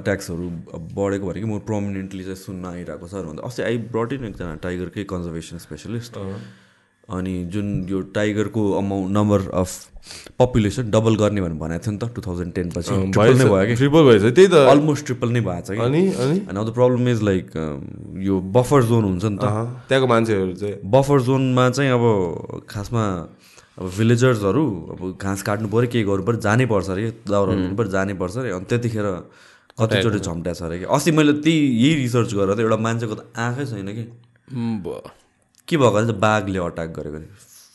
अट्याक्सहरू 0.00 0.50
बढेको 0.98 1.26
भनेको 1.26 1.46
म 1.46 1.58
प्रोमिनेन्टली 1.72 2.22
चाहिँ 2.24 2.42
सुन्न 2.44 2.64
आइरहेको 2.74 3.06
छ 3.08 3.26
भन्दा 3.26 3.46
अस्ति 3.46 3.62
आई 3.62 3.78
ब्रट 3.96 4.12
इन 4.12 4.24
एकजना 4.30 4.54
टाइगरकै 4.62 5.04
कन्जर्भेसन 5.14 5.58
स्पेसलिस्ट 5.66 6.22
अनि 7.16 7.32
जुन 7.54 7.66
यो 7.88 8.00
टाइगरको 8.14 8.62
amount 8.78 9.16
number 9.16 9.40
of 9.54 9.70
population 10.38 10.90
double 10.90 11.16
गर्ने 11.16 11.40
भनेर 11.40 11.58
भनेको 11.58 11.84
थियो 11.84 11.92
नि 11.92 11.98
त 11.98 12.14
टु 12.14 12.22
थाउजन्ड 12.22 12.52
टेन 12.54 12.70
पछि। 12.70 12.94
ट्रिपल 13.14 13.38
नै 13.38 13.44
भयो 13.44 13.66
कि? 13.66 13.74
ट्रिपल 13.74 14.02
भएछ 14.08 14.22
त्यही 14.22 14.48
त। 14.48 14.66
अलमोस्ट 14.74 15.06
ट्रिपल 15.06 15.28
नै 15.32 15.40
भएको 15.40 15.62
छ 15.66 15.70
कि? 15.70 15.78
अनि 15.86 16.02
अनि? 16.24 16.38
द 16.66 16.72
प्रब्लम 16.74 17.08
इज 17.08 17.22
लाइक 17.22 17.46
यो 18.26 18.40
बफर 18.58 18.82
जोन 18.90 19.04
हुन्छ 19.04 19.24
नि 19.24 19.38
त। 19.38 19.46
त्यहाँको 19.88 20.06
मान्छेहरू 20.14 20.52
चाहिँ? 20.62 20.74
बफर 20.94 21.20
जोनमा 21.28 21.68
चाहिँ 21.70 21.90
अब 21.90 22.04
खासमा 22.70 23.04
अब 23.78 23.90
भिलेजर्सहरू 23.96 24.64
अब 24.92 25.00
घाँस 25.20 25.42
काट्नु 25.42 25.68
पऱ्यो 25.68 25.88
केही 25.92 26.04
गर्नु 26.04 26.24
पऱ्यो 26.24 26.40
जानै 26.40 26.66
पर्छ 26.66 26.88
अरे 26.90 27.02
कि 27.10 27.30
दाउरा 27.30 27.52
लिनु 27.54 27.76
पऱ्यो 27.76 27.90
जानै 27.92 28.14
पर्छ 28.16 28.36
अरे। 28.36 28.50
अनि 28.56 28.64
त्यतिखेर 28.70 29.06
कतिचोटि 29.76 30.18
झम्ट्या 30.18 30.52
छ 30.54 30.62
अरे 30.62 30.78
कि। 30.78 30.84
अस्ति 30.96 31.10
मैले 31.12 31.32
त्यही 31.44 31.58
यही 31.84 31.94
रिसर्च 32.02 32.34
गरेर 32.34 32.54
त 32.56 32.60
एउटा 32.64 32.76
मान्छेको 32.80 33.14
त 33.14 33.28
आँखै 33.36 33.64
छैन 33.68 33.88
कि। 33.92 34.04
के 35.68 35.76
भएको 35.76 36.00
चाहिँ 36.00 36.18
बाघले 36.20 36.58
अट्याक 36.58 36.90
गरेको 36.96 37.18
नि 37.20 37.28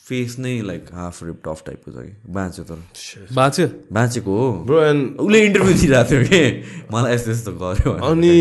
फेस 0.10 0.40
नै 0.42 0.54
लाइक 0.66 0.90
हाफ 0.94 1.24
रिप्ट 1.24 1.48
अफ 1.48 1.60
टाइपको 1.66 1.92
छ 1.92 1.98
कि। 2.02 2.14
बाँच्यो 2.34 2.64
तर। 2.66 2.80
बाँच्यो? 3.38 3.68
बाँचेको 3.94 4.32
हो। 4.42 4.50
उसले 5.22 5.40
इन्टरभ्यू 5.46 5.74
दिइरहेको 5.78 6.10
थियो 6.10 6.22
कि। 6.26 6.42
मलाई 6.94 7.14
यस्तो 7.14 7.32
यस्तो 7.32 7.52
गर्यो। 7.62 7.92
अनि 8.10 8.34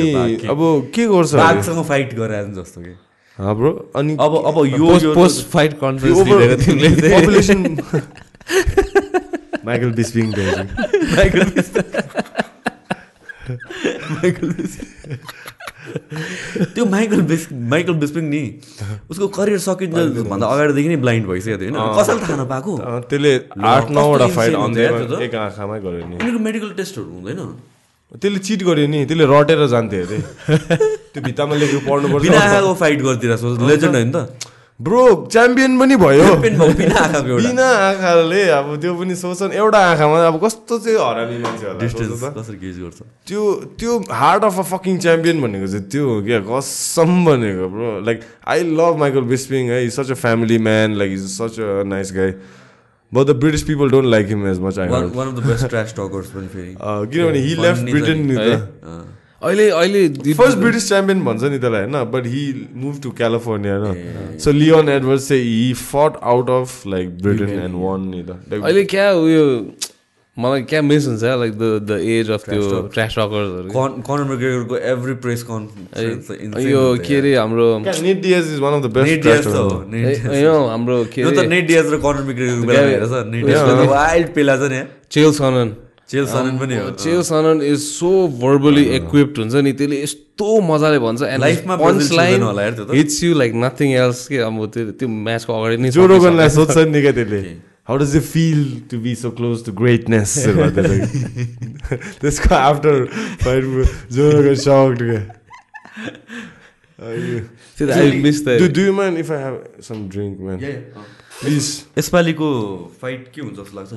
अब 0.48 0.60
के 0.94 1.06
गर्छ 1.12 1.34
अरे? 1.34 1.42
बाघसँग 1.44 1.84
फाइट 1.84 2.14
गरेर 2.16 2.46
जस्तो 2.56 2.80
कि। 2.80 2.94
हाँ 3.40 3.54
ब्रो 3.56 3.70
अनि 3.96 4.12
अब 4.20 4.32
अब 4.46 4.56
यो 4.68 5.14
पोस्ट 5.14 5.38
फाइट 5.50 5.72
कन्फरेन्स 5.80 6.18
दिएको 6.28 6.56
तिमीले 6.64 6.88
population 7.12 7.60
Michael 9.66 9.90
Bisping 10.00 10.26
Michael 11.16 11.40
Michael. 14.10 14.48
त्यो 16.74 16.84
माइकल 16.86 17.20
बिस 17.30 17.42
माइकल 17.72 17.94
बिस्पिङ 18.02 18.24
नि 18.30 18.42
उसको 19.10 19.26
करियर 19.38 19.58
सकिन्छ 19.58 19.96
भन्दा 20.28 20.46
अगाडिदेखि 20.46 20.88
नै 20.88 20.96
ब्लाइन्ड 21.06 21.26
भइसकेको 21.28 21.58
थियो 21.62 21.70
होइन? 21.70 21.96
कसैले 21.98 22.20
थाहा 22.26 22.36
नपाएको? 22.42 22.72
त्यसले 23.10 23.32
आठ 23.72 23.90
नौवटा 23.90 24.26
फाइट। 24.36 24.52
एक 25.26 25.34
आँखामै 25.34 25.78
गर्यो 25.80 26.04
नि। 26.06 26.14
मेडिकल 26.46 26.70
टेस्टहरू 26.76 27.08
हुँदैन। 27.08 27.40
त्यसले 28.18 28.38
चिट 28.38 28.62
गर्यो 28.66 28.86
नि 28.90 29.04
त्यसले 29.06 29.24
रटेर 29.30 29.66
जान्थ्यो 29.70 30.04
अरे। 30.06 30.18
त्यो 31.14 31.22
भित्तामा 31.22 31.54
लेखेको 31.54 31.80
बिना 31.80 31.90
पढ्नुपर्छ 31.90 32.30
आँखाको 32.42 32.74
फाइट 32.74 32.98
गरिदिएर 33.02 33.32
लेजेन्ड 33.70 33.94
होइन 33.94 34.10
त। 34.12 34.48
ब्रो 34.80 35.28
च्याम्पियन 35.32 35.78
पनि 35.78 35.96
भयो। 35.96 36.36
बिना 36.40 37.66
आँखाले 37.88 38.42
अब 38.48 38.68
त्यो 38.80 38.94
पनि 38.96 39.14
सोच्छन् 39.14 39.52
एउटा 39.52 39.78
आँखामा 39.78 40.26
अब 40.26 40.36
कस्तो 40.44 40.78
चाहिँ 40.78 40.96
हरामी 40.98 41.36
मान्छे 41.44 41.88
सोच्नु 41.88 43.04
त्यो 43.28 43.42
त्यो 43.78 43.98
heart 44.10 44.44
of 44.44 44.58
a 44.58 44.62
fucking 44.72 44.98
champion 45.04 45.40
भनेको 45.42 45.66
चाहिँ 45.66 45.84
त्यो 45.84 46.04
हो 46.08 46.22
क्या 46.24 46.40
कसम 46.48 47.10
भनेको 47.24 47.68
bro 47.68 47.88
like 48.08 48.20
I 48.48 48.58
love 48.80 48.96
Michael 49.04 49.28
Bisping 49.34 49.68
है 49.70 49.84
is 49.84 49.92
such 50.00 50.10
a 50.10 50.18
family 50.24 50.58
man 50.58 50.96
like 50.98 51.12
is 51.12 51.28
such 51.36 51.60
a 51.60 51.82
nice 51.92 52.12
guy 52.16 52.32
but 53.12 53.26
the 53.26 53.36
British 53.36 53.62
people 53.62 53.90
don't 53.90 54.08
like 54.08 54.26
him 54.28 54.46
as 54.48 54.60
much 54.60 54.78
I 54.78 54.88
one 54.88 55.10
one 55.14 55.28
of 55.28 55.34
the 55.34 55.46
best 55.46 55.66
trash 55.66 55.94
talkers 55.98 56.26
पनि 56.30 56.46
फेरि 56.48 56.74
किनभने 56.82 57.38
he 57.38 57.54
left 57.54 57.80
Funny 57.80 57.90
Britain 57.92 58.26
नि? 58.26 58.36
त। 58.36 59.16
अहिले 59.42 59.68
अहिले 59.70 60.32
first 60.34 60.58
British 60.58 60.86
champion 60.88 61.22
भन्छ 61.24 61.42
नि 61.42 61.58
त्यसलाई 61.58 61.80
होइन 61.82 62.04
but 62.10 62.26
he 62.26 62.42
move 62.76 63.00
to 63.02 63.10
California 63.10 63.76
होइन 63.76 64.38
सो 64.38 64.52
लियोन 64.52 64.88
एडवर्ड 64.88 65.20
चाहिँ 65.20 65.44
he 65.44 65.72
fought 65.82 66.18
out 66.32 66.50
of 66.50 66.86
like 66.86 67.16
Britain 67.22 67.48
and 67.60 67.74
one 67.84 68.08
नि 68.08 68.22
त 68.22 68.36
Like, 68.52 68.64
अहिले 68.64 68.84
क्या 68.84 69.10
उयो 69.20 69.46
मलाई 70.42 70.62
क्या 70.70 70.80
मिस 70.82 71.06
हुन्छ 71.08 71.22
like 71.42 71.52
the 71.58 71.64
the 71.88 71.98
age 72.16 72.30
of 72.36 72.42
त्यो 72.50 72.80
ट्र्यास 72.94 73.12
टकर्सहरू 73.18 73.68
कन 73.76 73.90
कनर 74.08 74.24
मेग्रेगरको 74.30 74.76
एभ्री 74.92 75.14
प्रेस 75.24 75.42
कन्फरेन्स 75.50 76.30
यो 76.66 76.82
के 77.06 77.16
अरे 77.18 77.34
हाम्रो 77.36 77.68
नेट 77.84 78.22
डियाज 78.22 78.46
trash 79.24 79.44
त 79.44 79.54
हो 79.54 79.68
talkers. 79.68 79.86
Nate 79.92 80.06
Diaz. 80.06 80.26
होइन 80.26 80.68
हाम्रो 80.70 81.04
के 81.14 81.20
यो 81.22 81.30
त 81.30 81.38
अरे 81.38 81.48
नेट 81.54 81.66
डियाज 81.66 81.92
र 81.92 81.96
कनर 82.06 82.22
मेग्रेगरको 82.30 82.66
बेला 82.66 82.80
guy- 82.80 82.90
हेरेर 82.90 83.06
छ 83.06 83.26
नेट 83.30 83.46
डियाज 83.46 83.86
वाइल्ड 83.94 84.34
पेला 84.34 84.56
छ 84.56 84.72
नि 84.72 84.82
चेल 85.10 85.32
सनन 85.38 85.68
चेल 86.10 86.26
सनन 86.26 86.58
पनि 86.58 86.74
हो। 86.74 86.90
चेल 86.98 87.20
सनन 87.22 87.62
इज 87.62 87.78
सो 87.80 88.10
भर्बली 88.42 88.84
इक्विप्ड 88.96 89.38
हुन्छ 89.38 89.54
नि 89.66 89.72
त्यसले 89.78 90.02
यस्तो 90.02 90.48
मजाले 90.70 90.98
भन्छ 91.06 91.22
एन्ड 91.22 91.44
Brazil 91.44 91.78
पन्च 91.82 92.12
लाइन 92.12 92.30
छिर्दैन 92.30 92.42
होला 92.42 92.62
यार 92.62 92.72
त्यो 92.74 92.84
त। 92.84 92.94
Hits 92.98 93.22
you 93.24 93.34
like 93.38 93.52
nothing 93.64 93.90
else 94.04 94.26
के 94.28 94.38
अब 94.46 94.64
त्यो 94.74 94.90
त्यो 94.98 95.08
म्याचको 95.08 95.52
अगाडि 95.60 95.76
नै 95.82 95.90
जो 95.94 96.06
रोगनलाई 96.12 96.48
सोध्छ 96.58 96.76
नि 96.90 97.00
क्या 97.02 97.12
त्यसले। 97.18 97.40
How 97.88 97.96
does 97.98 98.14
you 98.14 98.20
feel 98.22 98.60
to 98.90 98.98
be 99.00 99.14
so 99.22 99.30
close 99.38 99.64
to 99.66 99.72
greatness 99.82 100.34
त्यसको 102.20 102.54
after 102.54 103.04
fight 103.44 103.64
Joe 104.16 104.30
Rogan 104.30 104.54
sucked 104.64 104.98
I 107.00 108.20
miss 108.22 108.44
the 108.46 108.48
do 108.74 108.80
you 108.80 108.92
mind 108.92 109.18
if 109.18 109.30
I 109.32 109.42
have 109.44 109.56
some 109.88 110.08
drink 110.08 110.40
man 110.40 110.58
please 111.40 111.64
यसपालिको 111.98 112.48
fight 113.02 113.30
के 113.34 113.40
हुन्छ 113.40 113.56
जस्तो 113.58 113.76
लाग्छ? 113.76 113.92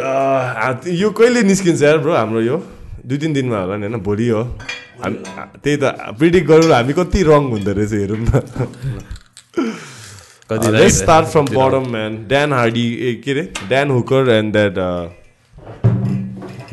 uh, 0.00 0.88
यो 1.00 1.10
कहिले 1.18 1.42
निस्किन्छ 1.42 1.82
यार 1.82 1.98
ब्रो 1.98 2.14
हाम्रो 2.16 2.40
यो 2.40 2.56
दुई 3.06 3.18
तिन 3.18 3.32
दिनमा 3.32 3.58
होला 3.60 3.76
नि 3.76 3.86
होइन? 3.86 4.00
भोलि 4.02 4.28
हो। 4.28 4.42
हामी 5.02 5.16
त्यही 5.64 5.76
त 5.76 5.84
प्रिडिक्ट 6.18 6.46
गरौँ 6.48 6.72
हामी 6.72 6.92
कति 7.00 7.22
रङ 7.28 7.42
हुँदो 7.52 7.72
रहेछ 7.78 7.92
हेरौँ 7.92 8.18
न। 8.20 8.30
Let's 10.50 10.96
start 10.96 11.26
from 11.28 11.44
bottom 11.46 11.88
man 11.92 12.16
Dan 12.28 12.52
Hardy 12.52 12.82
ए 13.02 13.14
के 13.24 13.30
अरे 13.30 13.42
ड्यान 13.68 13.90
हुकर 13.90 14.28
एन्ड 14.32 14.52
द्याट 14.52 14.74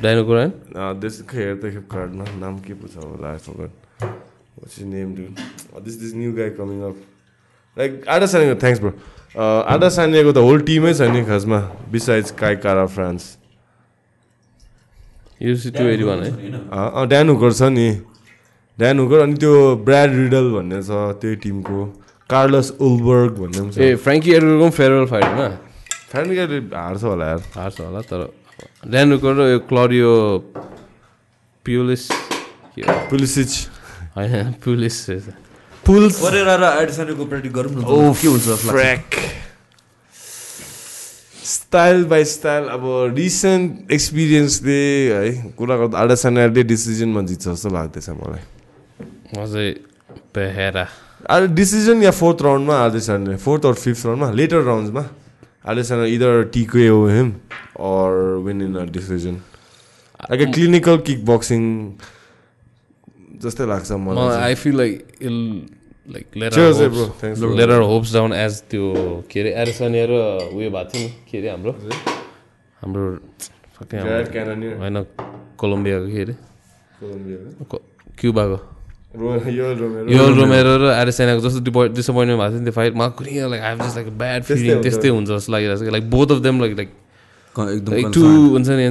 डाइनो 0.02 0.24
कुरान 0.26 0.52
दिस 1.00 1.20
हेर्दा 1.32 1.70
खेप 1.70 1.88
कार्डमा 1.92 2.26
नाम 2.40 2.58
के 2.60 2.74
पो 2.74 2.88
छ 2.88 3.06
होला 3.06 3.30
I 3.30 3.38
forgot 3.40 4.04
what's 4.04 4.78
his 4.78 4.88
name 4.88 5.16
do 5.16 5.82
this 5.82 6.00
this 6.02 6.14
new 6.16 6.34
guy 6.34 6.50
coming 6.60 6.82
up 6.90 7.00
like 7.78 8.06
आडा 8.16 8.26
सानेको 8.36 8.60
थ्याङ्क्स 8.62 8.82
ब्रो 8.82 8.92
आडा 9.68 9.90
सानेको 9.98 10.32
त 10.32 10.46
होल 10.50 10.62
टिमै 10.70 10.94
छ 10.94 11.10
नि 11.16 11.26
खासमा 11.32 11.62
besides 11.92 12.38
Kai 12.44 12.62
Kara 12.68 12.86
France 12.98 13.28
UFC 15.42 15.72
two 15.80 15.90
eighty 15.96 16.10
one 16.12 16.24
है 16.24 17.08
ड्यान 17.08 17.30
हुकर 17.30 17.54
छ 17.54 17.74
नि 17.80 17.90
ड्यान 18.78 19.00
हुकर 19.00 19.28
अनि 19.28 19.42
त्यो 19.42 19.58
ब्राड 19.84 20.16
रिडल 20.16 20.54
भन्ने 20.54 20.82
छ 20.84 21.04
त्यही 21.22 21.36
टिमको 21.48 21.84
कार्लस 22.34 22.68
उलबर्ग 22.88 23.32
भन्ने 23.42 23.62
पनि 23.62 23.86
ए 23.86 23.96
फ्रेङ्की 24.06 24.32
एडवरको 24.38 24.64
पनि 24.64 24.78
फेयरवेल 24.80 25.08
फाइट 25.14 25.26
होइन 25.26 25.58
फ्यामिलीले 26.12 26.60
हार्छ 26.78 27.04
होला 27.04 27.26
यार। 27.28 27.42
हार्छ 27.58 27.80
होला 27.82 28.02
तर 28.10 28.22
डाइनो 28.92 29.16
र 29.18 29.50
यो 29.50 29.60
क्लरियो 29.70 30.14
प्युलिस 31.66 32.04
के 32.76 32.82
हो? 32.82 32.94
पुलिसिच 33.10 33.52
होइन 34.18 34.52
पुलिस 34.64 34.98
पुल्स 35.86 36.20
परेर 36.22 36.48
र 36.48 36.64
आडेसानेको 36.64 37.26
प्रेडिक्ट 37.32 37.56
गरौँ 37.56 37.72
न। 37.72 38.14
के 38.22 38.28
हुन्छ 38.28 38.48
फ्र्याक 38.68 39.16
स्टाइल 41.44 42.04
बाई 42.12 42.24
स्टाइल 42.26 42.64
अब 42.72 42.84
रिसेन्ट 43.18 43.92
एक्सपिरियन्सले 43.92 44.80
है 45.12 45.32
कुरा 45.58 45.76
गर्दा 45.78 45.98
आडासानाले 46.00 46.64
डिसिजनमा 46.64 47.22
जित्छ 47.28 47.48
जस्तो 47.48 47.70
लाग्दैछ 47.74 48.10
मलाई। 48.10 48.44
अझै 49.44 49.70
बेहेरा 50.36 50.86
अहिले 51.30 51.48
डिसिजन 51.56 52.04
या 52.04 52.12
फोर्थ 52.12 52.42
राउन्डमा 52.44 52.76
आदेशानले 52.86 53.36
फोर्थ 53.44 53.66
अर 53.66 53.74
फिफ्थ 53.84 54.06
राउन्डमा 54.06 54.32
later 54.40 54.62
राउन्ड्समा 54.64 55.04
Adesanya 55.72 56.06
either 56.16 56.44
TKO 56.88 57.06
him 57.08 57.30
or 57.90 58.12
win 58.46 58.62
in 58.62 58.76
a 58.76 58.84
decision 58.98 59.36
like 60.32 60.42
a 60.42 60.52
clinical 60.58 60.98
kickboxing 61.26 61.62
जस्तै 63.46 63.66
लाग्छ 63.72 63.92
मलाई 64.08 64.42
I 64.42 64.56
feel 64.64 64.76
like 64.78 64.94
he'll 65.30 65.38
like 66.16 66.26
later 67.58 67.80
hopes 67.92 68.14
down 68.14 68.34
as 68.34 68.62
त्यो 68.72 68.92
के 69.32 69.40
अरे 69.42 69.52
एरिसनिया 69.64 70.06
र 70.12 70.20
उयो 70.52 70.70
भएको 70.76 70.92
थियो 70.92 71.08
नि 71.08 71.10
के 71.32 71.38
अरे 71.40 71.50
हाम्रो 71.50 71.72
हाम्रो. 72.82 73.08
होइन 74.84 75.06
कोलम्बियाको 75.64 76.08
के 76.16 76.22
अरे 76.24 76.36
क्युबाको. 78.20 78.58
यो 79.14 80.24
रोमेरो 80.36 80.74
र 80.82 80.84
एरिसेनाको 81.02 81.42
जस्तो 81.46 81.60
डिसपोइन्टमेन्ट 81.98 82.42
भएको 82.42 82.50
थियो 82.50 82.60
नि 82.60 82.66
त्यो 82.66 82.74
फाइट 82.74 82.94
मलाई 82.98 83.12
कुनै 83.18 83.50
like 83.54 83.62
I 83.62 83.74
just 83.78 83.96
like 83.98 84.10
bad 84.18 84.42
feeling. 84.44 84.82
त्यस्तै 84.84 85.10
हुन्छ। 85.10 85.30
जस्तो 85.30 85.52
लागिरहेको 85.54 85.86
छ। 85.86 85.94
Like 85.94 86.10
both 86.10 86.32
of 86.34 86.40
them 86.48 86.62
like 86.62 86.74
like 86.78 86.90
एकदम. 87.54 88.12
टु 88.12 88.24
हुन्छ 88.26 88.68
नि 88.70 88.86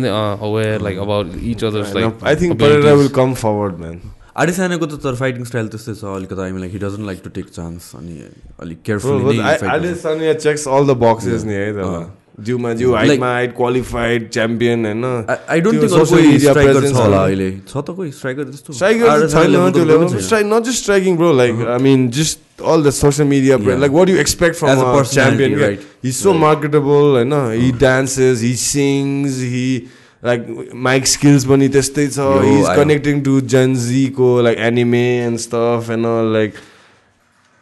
aware 0.47 0.81
like 0.87 0.99
about 1.07 1.27
each 1.43 1.65
others 1.65 1.95
like 1.97 2.07
I 2.23 2.35
think 2.39 2.59
Pereira 2.63 2.95
will 3.03 3.13
come 3.19 3.35
forward, 3.45 3.75
man. 3.83 3.99
आडेसानेको 4.33 4.87
त 4.87 5.03
तर 5.03 5.15
फाइटिङ 5.19 5.45
स्टाइल 5.45 5.67
त्यस्तै 5.75 5.95
छ 5.95 6.05
अलिकति। 6.23 6.41
I 6.41 6.51
like 6.63 6.73
he 6.73 6.79
doesn't 6.87 7.07
like 7.07 7.19
to 7.25 7.31
take 7.43 7.49
chance 7.59 7.93
अनि 7.99 8.15
अलिक 8.63 8.79
carefully 8.87 10.35
checks 10.47 10.65
all 10.67 10.85
the 10.93 10.99
boxes 11.07 11.45
नि 11.45 11.55
है 11.55 11.73
तर 11.77 12.22
जिउमा 12.41 12.73
जिउ 12.75 12.95
हाइटमा 12.95 13.33
हाइट 13.33 13.55
क्वालिफाइड 13.57 14.29
च्याम्पियन 14.33 14.85
होइन 14.87 15.05
आई 15.51 15.61
डोन्ट 15.61 15.83
थिङ्क 15.83 16.09
कोही 16.11 16.39
स्ट्राइकर 16.39 16.89
छ 16.89 16.93
होला। 16.95 17.23
अहिले 17.25 17.51
छ 17.69 17.77
त 17.77 17.95
कोही 17.97 18.11
स्ट्राइकर 18.19 18.53
Striker 18.73 19.09
RSL 19.15 19.33
छैन 19.33 19.53
त्यो 19.53 19.85
को 19.85 19.89
level. 19.91 20.09
पनि 20.09 20.21
छैन. 20.21 20.29
Stri- 20.29 20.49
not 20.53 20.65
just 20.69 20.83
striking, 20.85 21.17
bro. 21.23 21.31
Like 21.43 21.61
I 21.77 21.79
mean, 21.89 22.11
just 22.11 22.39
all 22.73 22.83
the 22.89 22.93
social 22.99 23.27
media. 23.33 23.59
pre- 23.59 23.75
Yeah. 23.75 23.83
Like 23.85 23.93
what 23.99 24.07
do 24.11 24.15
you 24.17 24.21
expect 24.27 24.57
from 24.63 24.71
As 24.75 24.83
a 24.85 24.87
a, 24.87 24.95
personality, 24.99 25.49
champion? 25.49 25.59
right. 25.65 25.87
He's 26.03 26.17
so 26.27 26.35
marketable. 26.45 27.19
I 27.23 27.25
know 27.25 27.43
he 27.51 27.71
dances, 27.85 28.41
he 28.49 28.55
sings, 28.65 29.41
he 29.57 29.67
like 30.31 30.49
mic 30.89 31.07
skills 31.13 31.45
पनि 31.53 31.69
त्यस्तै 31.77 32.09
छ. 32.17 32.19
Yo, 32.19 32.43
He's 32.49 32.69
I- 32.75 32.77
connecting 32.83 33.23
to 33.31 33.41
Gen 33.55 33.77
Z 33.87 34.09
को 34.21 34.33
like 34.49 34.59
anime 34.71 35.05
and 35.29 35.45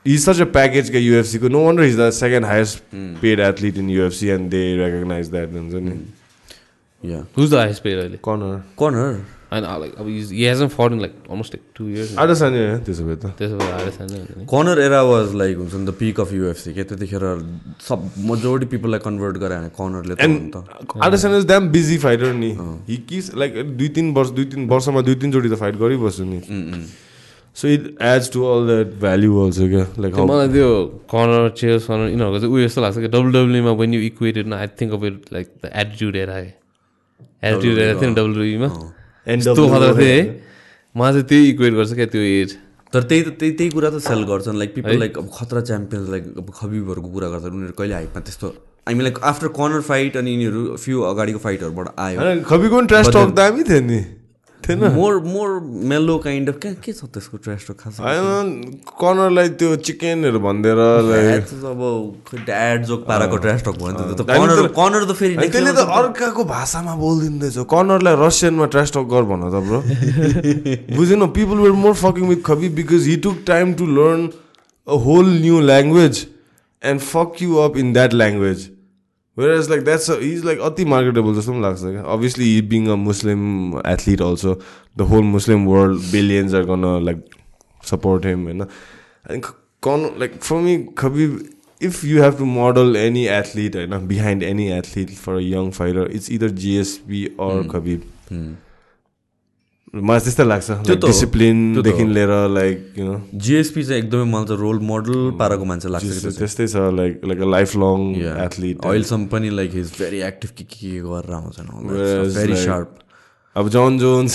and 0.05 0.13
like. 0.15 0.21
Such 0.21 0.41
a 0.41 0.47
package 0.47 0.91
ka 0.93 0.99
UFC 0.99 1.41
ko. 1.41 1.49
No 1.49 1.61
wonder 1.61 1.83
he's 1.83 1.97
the 1.97 2.11
second 2.13 2.45
highest 2.45 2.83
paid 3.21 3.41
athlete 3.41 3.77
in 3.77 3.89
UFC 3.89 4.35
and 4.35 4.51
they 4.51 4.77
recognize 4.79 5.31
that. 5.31 5.49
हुन्छ 5.51 5.75
नि. 5.75 6.01
Yeah. 7.03 7.23
Who's 7.35 7.51
the 7.51 7.59
highest 7.59 7.83
paid 7.83 7.99
अहिले 7.99 8.21
Conor. 8.23 8.63
Corner. 8.77 9.21
होइन 9.53 9.65
like 9.83 9.95
अब 9.99 10.07
he's- 10.07 10.31
he 10.31 10.45
hasn't 10.45 10.71
fought 10.73 10.93
in 10.93 11.01
like 11.01 11.15
almost 11.29 11.55
like 11.55 11.63
two 11.75 11.89
years. 11.89 12.11
Adesanya 12.25 12.61
हो 12.73 12.79
त्यसो 12.87 13.05
भए 13.07 13.17
त. 13.17 13.31
त्यसो 13.39 13.57
भए 13.59 14.37
नि 14.39 14.45
कर्नर 14.53 14.79
एरा 14.81 15.03
वाज 15.03 15.35
लाइक 15.35 15.57
हुन्छ 15.57 15.75
नि 15.75 15.87
द 15.87 15.95
पिक 15.99 16.21
अफ 16.21 16.33
युएफसी 16.33 16.75
के 16.75 16.85
त्यतिखेर 16.85 17.25
सब 17.89 18.11
मेजोरिटी 18.31 18.67
पिपललाई 18.77 19.01
कन्भर्ट 19.07 19.37
गरायो 19.43 19.61
भने 19.61 19.71
कर्नरले 19.81 20.15
त 20.15 20.21
हो 20.23 20.29
नि 20.29 20.39
And 20.39 20.55
त 20.55 21.03
Adesanya 21.09 21.39
is 21.43 21.45
damn 21.45 21.67
busy 21.73 21.99
fighter 21.99 22.33
नि 22.33 22.53
हि 22.89 22.97
किस 23.11 23.35
लाइक 23.35 23.77
दुई 23.77 23.89
तिन 23.99 24.13
वर्ष 24.15 24.31
दुई 24.39 24.45
तिन 24.55 24.69
वर्षमा 24.71 25.01
दुई 25.11 25.15
तिनचोटि 25.27 25.49
त 25.51 25.59
फाइट 25.67 25.77
गरिबस्छु 25.83 26.25
नि 26.31 26.39
so 27.57 27.69
it 27.69 27.83
adds 28.03 28.31
to 28.33 28.45
all 28.47 28.67
that 28.67 28.95
value 29.01 29.39
also 29.45 29.69
क्या 29.69 29.87
लाइक 29.99 30.15
मलाई 30.31 30.49
त्यो 30.53 30.69
कर्नर 31.13 31.49
चेयर्स 31.61 31.87
कर्नर 31.87 32.09
यिनीहरूको 32.11 32.39
चाहिँ 32.41 32.55
उयो 32.55 32.67
जस्तो 32.67 32.81
लाग्छ 32.81 32.97
कि 32.99 33.09
डब्लुडब्लुमा 33.17 33.73
वेन 33.81 33.95
यु 33.95 34.01
इक्वेटेड 34.09 34.47
न 34.47 34.53
I 34.61 34.67
think 34.81 34.93
of 34.95 35.05
it 35.11 35.33
like 35.33 35.47
the 35.65 35.71
attitude 35.83 36.17
era 36.17 36.37
attitude 36.39 37.79
era 37.79 38.01
थियो 38.01 38.09
नि 38.11 38.15
डब्लुडब्लुमा 38.15 38.69
यस्तो 39.27 39.69
खतरा 39.69 39.93
थियो 39.99 40.09
है। 40.09 40.23
मलाई 40.95 41.13
चाहिँ 41.13 41.27
त्यही 41.29 41.49
इक्वेट 41.51 41.75
गर्छ 41.75 41.93
क्या 41.95 42.07
त्यो 42.15 42.23
एज 42.23 42.57
तर 42.93 43.03
त्यही 43.11 43.23
त 43.23 43.29
त्यही 43.41 43.53
त्यही 43.59 43.71
कुरा 43.71 43.91
त 43.91 43.99
सेल 44.05 44.23
गर्छन्। 44.31 44.57
लाइक 44.59 44.75
पिपल 44.75 44.99
लाइक 44.99 45.19
अब 45.19 45.29
खतरा 45.35 45.61
च्याम्पियन्स 45.69 46.09
लाइक 46.11 46.25
अब 46.39 46.49
खबिबहरूको 46.61 47.09
कुरा 47.09 47.29
गर्दा 47.35 47.49
उनीहरू 47.49 47.75
कहिले 47.79 47.95
हाइटमा 47.95 48.21
त्यस्तो 48.31 48.49
I 48.89 48.95
mean 48.95 49.05
like 49.09 49.19
after 49.31 49.49
corner 49.59 49.81
fight 49.91 50.17
अनि 50.17 50.31
यिनीहरू 50.31 50.77
फ्यु 50.85 51.03
अगाडिको 51.11 51.39
फाइटहरूबाट 51.45 51.89
आयो। 52.07 52.41
खबीको 52.51 52.81
ट्रास 52.93 53.09
टक 53.17 53.37
दामी 53.37 53.63
थियो 53.69 53.81
नि। 53.91 54.01
थिएन। 54.69 54.85
More 54.95 55.19
more 55.25 55.49
mellow 55.91 56.17
kind 56.25 56.49
of 56.49 56.57
के 56.63 56.73
के 56.85 56.93
छ 56.93 57.05
त्यसको 57.15 57.37
ट्रेस्ट 57.45 57.73
खास? 57.81 58.01
होइन 58.01 58.49
कर्नरलाई 59.03 59.49
त्यो 59.61 59.77
चिकनहरू 59.89 60.39
भनिदिएर 60.47 60.79
अब 61.73 61.81
ड्याड 62.47 62.85
जोक 62.91 63.07
पाराको 63.09 63.37
ट्रेस्ट 63.45 63.65
टक 63.69 63.77
भयो 63.83 63.91
नि 63.91 64.15
त। 64.15 64.27
कर्नर 64.31 64.67
त- 64.67 64.73
कर्नर 64.81 65.05
त 65.05 65.17
फेरि 65.21 65.35
त्यसले 65.49 65.73
त 65.73 65.87
अर्काको 66.01 66.45
भाषामा 66.55 66.95
बोलिदिँदैछ। 67.05 67.57
कर्नरलाई 67.75 68.15
रसियनमा 68.27 68.67
ट्रास 68.75 68.93
टक 68.97 69.07
गर 69.15 69.23
भन 69.31 69.49
त 69.51 69.63
ब्रो 69.69 69.81
बुझेन 70.99 71.27
people 71.39 71.59
were 71.65 71.73
more 71.85 71.95
fucking 72.03 72.29
with 72.29 72.43
Khabib 72.51 72.69
because 72.81 73.07
he 73.09 73.17
took 73.29 73.39
time 73.47 73.73
to 73.81 73.87
learn 73.99 74.29
a 74.89 74.97
whole 75.07 75.27
new 75.41 75.61
language 75.71 76.27
and 76.83 77.01
fuck 77.01 77.43
you 77.43 77.57
up 77.65 77.77
in 77.77 77.93
that 77.93 78.15
language 78.15 78.69
where 79.38 79.60
is 79.60 79.70
like 79.70 79.84
that's 79.86 80.10
is 80.12 80.46
like 80.46 80.60
अति 80.62 80.86
marketable 80.86 81.36
जस्तो 81.36 81.52
पनि 81.52 81.62
लाग्छ 81.62 81.82
क्या 81.84 82.04
obviously 82.14 82.50
being 82.70 82.88
a 82.88 82.96
Muslim 83.02 83.42
athlete 83.86 84.22
also 84.22 84.60
the 84.98 85.10
whole 85.10 85.24
Muslim 85.32 85.66
world 85.68 86.12
billions 86.12 86.54
are 86.54 86.64
gonna 86.66 86.86
like 87.06 87.26
support 87.84 88.26
him 88.26 88.44
होइन 88.44 88.62
अनि 88.62 89.42
कन 89.84 90.10
like 90.20 90.40
for 90.42 90.62
me 90.62 90.78
Khabib 90.98 91.26
if 91.82 92.04
you 92.06 92.22
have 92.24 92.38
to 92.38 92.46
model 92.52 92.96
any 92.96 93.26
athlete 93.30 93.76
होइन 93.76 94.08
behind 94.08 94.44
any 94.44 94.68
athlete 94.72 95.10
for 95.16 95.36
a 95.36 95.40
young 95.40 95.70
fighter 95.72 96.12
it's 96.12 96.32
either 96.32 96.50
GSP 96.64 97.26
or 97.40 97.68
Khabib 97.68 98.12
मलाई 99.95 100.21
त्यस्तै 100.23 100.45
लाग्छ 100.47 100.71
त 100.71 100.95
त 100.95 101.05
डिसिप्लिनदेखि। 101.11 102.05
लिएर 102.15 102.33
like 102.55 102.79
you 102.99 103.05
no 103.05 103.17
GSP 103.35 103.83
चाहिँ 103.83 104.03
एकदमै 104.03 104.27
मलाई 104.31 104.47
चाहिँ 104.47 104.61
रोल 104.63 104.79
मोडल 104.87 105.19
पाराको 105.41 105.65
मान्छे 105.67 105.89
लाग्छ। 105.91 106.39
त्यस्तै 106.39 106.67
छ 106.67 106.77
like 106.95 107.13
like 107.27 107.41
a 107.43 107.49
life 107.51 107.71
long. 107.83 107.99
Athlete 108.47 108.77
अहिलेसम्म 108.87 109.27
पनि 109.35 109.51
लाइक 109.51 109.71
हिज 109.75 109.89
भेरी 109.99 110.21
एक्टिभ 110.31 110.51
के 110.59 110.65
के 110.71 110.91
गरेर 111.03 111.35
आउँछ 111.35 111.59
Whereas, 111.61 112.35
भेरी 112.39 112.57
सार्प 112.65 112.89
अब 113.61 113.69
जन 113.75 113.99
जोन्स 114.01 114.35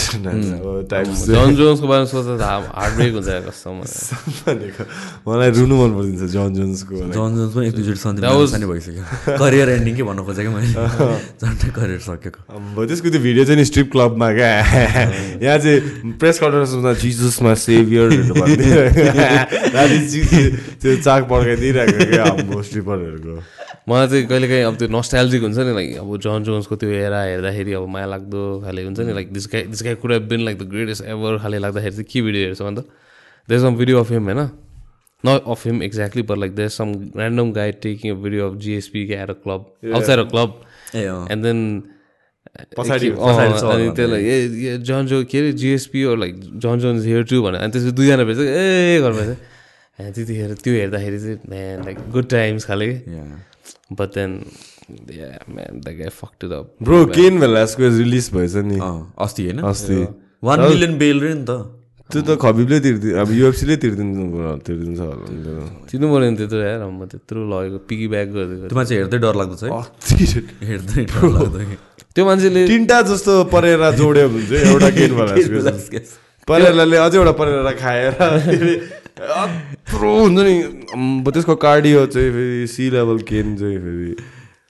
टाइप 0.91 1.07
जन 1.25 1.55
जोन्सको 1.57 1.87
बारेमा 1.87 2.05
सोच्दा 2.13 2.45
हार्ट 2.77 2.93
ब्रेक 2.95 3.13
हुन्छ 3.15 3.29
कस्तो 3.47 3.69
भनेको 4.45 4.83
मलाई 5.27 5.49
रुनु 5.57 5.75
मन 5.81 5.91
परिदिन्छ 5.97 6.31
जन 6.35 6.53
जोन्सको 6.57 6.93
जन 6.95 7.11
जोन्स 7.15 7.53
पनि 7.55 7.67
एक 7.67 7.73
दुईचोटि 7.75 7.99
That 8.21 8.35
was- 8.37 8.51
सन्देश 8.53 8.69
भइसक्यो। 8.69 9.37
करियर 9.41 9.69
एन्डिङ 9.69 9.95
के 9.95 10.03
भन्नु 10.09 10.21
खोजेको 10.29 10.51
मैले। 10.55 10.69
झन्डै 11.41 11.69
करियर 11.77 11.99
सकेको। 12.05 12.39
अब 12.55 12.85
त्यसको 12.87 13.07
त्यो 13.09 13.21
भिडियो 13.25 13.43
चाहिँ 13.45 13.57
नि 13.59 13.65
स्ट्रिप 13.65 13.87
क्लबमा 13.91 14.27
क्या। 14.37 14.49
यहाँ 15.41 15.57
चाहिँ 15.65 15.79
प्रेस 16.21 16.35
कन्फरेन्समा 16.39 16.93
जिजसमा 17.01 17.53
सेभियर 17.65 18.07
त्यो 19.65 20.95
चाक 21.01 21.21
पड्काइदिइरहेको 21.29 22.05
क्या 22.13 22.25
स्ट्रिपरहरूको 22.69 23.35
मलाई 23.87 24.07
चाहिँ 24.07 24.25
कहिले 24.27 24.47
काहीँ 24.49 24.63
अब 24.65 24.75
त्यो 24.77 24.87
नस्टाइल्जिक 24.89 25.41
हुन्छ 25.45 25.57
नि 25.57 25.73
लाइक 25.77 25.97
अब 26.01 26.09
जन 26.25 26.43
जोन्सको 26.43 26.75
त्यो 26.81 26.89
एरा 27.05 27.21
हेर्दाखेरि 27.23 27.73
अब 27.79 27.87
माया 27.95 28.05
लाग्दो 28.13 28.41
खाले 28.65 28.83
हुन्छ 28.83 28.99
नि 29.05 29.13
like 29.13 29.27
this 29.33 29.45
guy 29.53 29.63
this 29.73 29.83
guy 29.85 29.95
could 30.01 30.11
been 30.29 30.41
like 30.45 30.57
the 30.59 30.63
greatest 30.73 31.03
ever 31.13 31.37
खाले 31.43 31.57
लाग्दाखेरि 31.65 31.93
चाहिँ 31.95 32.07
के 32.11 32.21
भिडियो 32.25 32.43
हेर्छ 32.47 32.61
अन्त? 32.61 32.79
There 33.49 33.59
some 33.61 33.75
video 33.77 33.99
of 33.99 34.11
him 34.11 34.23
होइन? 34.29 34.41
Not 35.23 35.41
of 35.53 35.65
him 35.65 35.83
exactly 35.83 36.21
but 36.29 36.37
like 36.37 36.55
there 36.55 36.69
some 36.69 36.87
random 37.19 37.51
guy 37.53 37.71
taking 37.85 38.11
a 38.11 38.15
video 38.25 38.49
of 38.49 38.55
GSP 38.65 39.05
के 39.07 39.13
at 39.23 39.29
a 39.29 39.33
club 39.45 39.65
outside 39.93 40.19
a 40.19 40.23
club 40.33 40.49
and 41.31 41.43
then 41.43 41.61
पछाडि- 42.77 43.11
अनि 43.75 43.89
त्यसलाई 43.95 44.23
ए 44.25 44.77
जन 44.89 45.05
जो 45.07 45.23
के 45.31 45.37
अरे 45.39 45.51
GSP 45.61 46.03
like 46.19 46.35
Jon 46.65 46.79
Jones 46.79 47.05
here 47.05 47.23
too 47.31 47.41
भने 47.43 47.57
अनि 47.63 47.71
त्यसपछि 47.71 47.91
दुईजना 48.01 48.23
भेट्छ 48.23 48.39
ए 48.41 48.99
घरमा 49.01 49.23
चाहिँ 49.25 50.11
त्यतिखेर 50.13 50.53
त्यो 50.63 50.73
हेर्दाखेरि 50.73 51.19
चाहिँ 51.19 51.83
लाइक 51.85 51.97
गुड 52.13 52.27
टाइम्स 52.29 52.65
खाले। 52.65 52.87
कि 53.89 53.95
Yeah. 53.95 53.95
But 53.95 54.13
then, 54.13 54.45
yeah, 55.07 55.37
man, 55.47 55.81
that 55.81 55.93
guy 55.93 56.09
fucked 56.09 56.43
it 56.43 56.51
up. 56.51 56.65
Bro 56.81 57.05
Cain 57.05 57.39
भेलासको 57.39 57.83
release 57.97 58.29
भएछ 58.33 58.55
नि 58.65 58.79
अस्ति 59.17 59.43
होइन 59.43 59.59
अस्ति 59.61 60.07
वान 60.43 60.59
मिलियन 60.59 60.97
बेल 60.97 61.19
रे 61.21 61.33
नि 61.33 61.45
त 61.45 61.51
त्यो 62.05 62.21
त 62.21 62.37
खबिबले 62.41 62.79
तिर्दि 62.79 63.11
अब 63.13 63.31
युएफसीले 63.31 63.75
तिर्दिन्छ 63.77 64.65
तिर्दिन्छ 64.65 64.99
होला। 64.99 65.25
तिर्नु 65.89 66.07
पऱ्यो 66.13 66.29
नि 66.29 66.37
त्यत्रो 66.37 66.61
यार 66.61 66.81
म 66.85 67.05
त्यत्रो 67.05 67.39
लगेको 67.45 67.77
पिकी 67.89 68.07
ब्याग 68.13 68.27
गरिदिएको 68.33 68.67
त्यो 68.69 68.77
मान्छे 68.77 68.95
हेर्दै 68.95 69.17
डर 69.21 69.35
लाग्दो 69.41 69.55
छ 69.57 69.63
है 69.65 69.73
हेर्दै 70.69 71.03
डर 71.05 71.77
त्यो 72.13 72.23
मान्छेले 72.25 72.61
तिनवटा 72.69 73.01
जस्तो 73.09 73.33
परेरा 73.53 73.89
जोड्यो 74.01 74.27
भने 74.29 74.45
चाहिँ 74.49 74.65
एउटा 74.69 74.89
केन 74.97 75.11
भेलासको 75.17 75.99
परेराले 76.45 76.97
अझै 77.05 77.17
एउटा 77.17 77.33
परेरा 77.41 77.71
खाएर 77.81 78.13
यत्रो 79.15 80.09
हुन्छ 80.19 80.39
नि. 80.43 80.55
अम्बो 80.95 81.29
त्यसको 81.31 81.55
कार्डियो 81.65 82.05
चाहिँ 82.13 82.31
फेरि 82.35 82.67
सी 82.67 82.89
लेभल 82.91 83.17
केन 83.29 83.55
चाहिँ 83.59 83.77
फेरि 83.85 84.11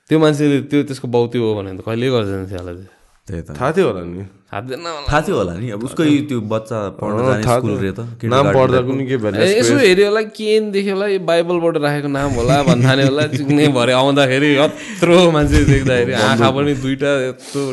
त्यो 0.09 0.17
मान्छेले 0.21 0.57
त्यो 0.69 0.83
त्यसको 0.85 1.07
बाउती 1.09 1.37
हो 1.41 1.53
भने 1.57 1.71
त 1.77 1.81
कहिले 1.85 2.07
गर्दैन 2.13 2.45
थियो 2.45 2.59
होला 2.61 2.73
त्यो। 2.77 2.93
त्यही 3.27 3.41
त। 3.41 3.57
थाहा 3.57 3.71
थियो 3.73 3.85
होला 3.89 4.01
नि। 4.05 4.23
थाहा 4.53 5.19
थियो 5.25 5.35
होला 5.37 5.53
नि। 5.57 5.67
अब 5.73 5.81
उसकै 5.89 6.05
त्यो 6.29 6.37
बच्चा 6.45 6.77
पढ्न 7.01 7.17
अँ, 7.17 7.25
जाने 7.25 7.43
थाहा 7.45 7.57
स्कुल 7.57 7.71
थियो। 7.73 7.81
रे 7.81 7.91
त 7.97 8.01
नाम 8.29 8.45
पढ्दा। 8.53 8.79
पनि 8.85 9.03
के 9.09 9.13
ए, 9.17 9.17
भेलासको 9.17 9.57
यसो 9.59 9.75
हेऱ्यो 9.81 10.05
होला 10.13 10.21
केन 10.37 10.61
देख्यो 10.71 10.93
होला 10.93 11.07
यो 11.09 11.19
बाइबलबाट 11.25 11.75
राखेको 11.81 12.09
नाम 12.13 12.29
होला 12.37 12.55
भन्ने 12.69 12.85
थाल्यो 12.85 13.05
होला 13.09 13.25
चिक्ने 13.33 13.65
भरे 13.73 13.93
आउँदाखेरि 13.97 14.49
यत्रो 14.61 15.17
मान्छे 15.33 15.59
देख्दाखेरि 15.73 16.13
आँखा 16.21 16.49
पनि 16.53 16.73
दुइटा 16.85 17.11
यत्रो 17.33 17.63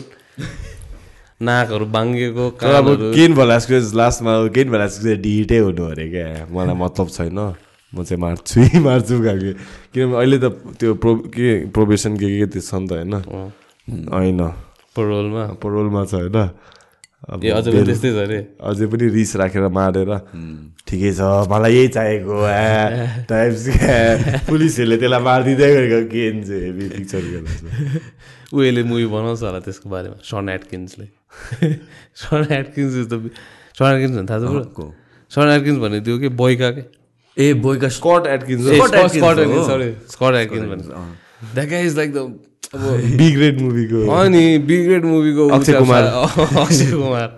नाकहरू 1.43 1.87
बाङ्गेको 1.97 2.45
अब 2.79 2.87
केन 3.15 3.35
भलासको 3.35 3.79
लास्टमा 3.99 4.33
केन 4.55 4.71
भलासको 4.71 5.03
चाहिँ 5.05 5.19
डिटै 5.23 5.59
हुनु 5.59 5.85
अरे 5.93 6.09
क्या। 6.11 6.47
मलाई 6.51 6.75
मतलब 6.79 7.09
छैन। 7.09 7.39
म 7.93 8.05
चाहिँ 8.05 8.21
मार्छु 8.21 8.61
मार्छु 8.89 9.15
खालको 9.21 9.53
किनभने 9.93 10.17
अहिले 10.17 10.39
त 10.39 10.45
त्यो 10.81 10.95
प्रो 11.03 11.15
के 11.29 11.69
प्रोबेसन 11.77 12.17
के 12.17 12.27
के 12.39 12.47
त्यो 12.53 12.63
छ 12.63 12.75
नि 12.81 12.87
त 12.89 12.91
होइन। 12.97 13.15
होइन। 14.09 14.41
परोलमा 14.97 15.45
परोलमा 15.63 16.05
छ 16.05 16.15
होइन। 16.15 16.39
त्यस्तै 17.85 18.11
छ 18.11 18.17
अरे। 18.25 18.39
अझै 18.61 18.87
पनि 18.89 19.09
रिस 19.13 19.37
राखेर 19.37 19.69
मारेर। 19.69 20.11
ठिकै 20.89 21.13
छ 21.13 21.21
मलाई 21.53 21.73
यही 21.75 21.89
चाहिएको 21.97 22.33
पुलिसहरूले 24.49 24.97
त्यसलाई 24.97 25.23
मारिदिँदै 25.29 25.69
गरेको 25.75 26.01
केन 26.13 26.37
चाहिँ 26.45 26.63
हेभी 26.65 26.85
पिक्चर 26.97 27.23
उयोले 28.53 28.83
मुभी 28.85 29.07
बनाउँछ 29.15 29.43
होला 29.43 29.61
त्यसको 29.65 29.89
बारेमा 29.89 30.17
Sean 30.31 30.49
एटकिन्सले 30.49 31.22
Sean 32.23 32.47
Adkins 32.53 32.97
is 32.97 33.07
the 33.13 33.31
Sean 33.79 33.85
Adkins 33.85 34.17
भन्ने 34.17 34.29
थाहा 34.31 34.39
छ 34.41 34.67
को? 34.79 34.85
सन 35.31 35.49
एटकिन्स 35.49 35.79
भन्ने 35.79 36.01
त्यो 36.01 36.19
के 36.19 36.29
बोइका 36.41 36.71
के? 36.71 36.83
ए 37.37 37.53
Boyka 37.67 37.89
Scott 37.89 38.27
Adkins 38.27 38.67
Scott. 38.67 38.95
Adkins 38.95 39.67
sorry 39.67 39.93
Scott 40.13 40.35
Adkins 40.35 40.67
भन्ने। 40.69 41.55
That 41.55 41.69
guy 41.71 41.87
is 41.87 41.97
like 41.97 42.13
the 42.15 42.17
अब 42.17 42.83
बी 43.19 43.31
ग्रेड 43.33 43.61
मुभीको 43.61 44.07
अनि 44.17 44.59
बिग 44.69 44.85
ग्रेड 44.87 45.05
मुभीको 45.05 45.49
अक्षय 45.57 45.79
कुमार। 45.79 46.03
अक्षय 46.65 46.91
कुमार। 46.93 47.37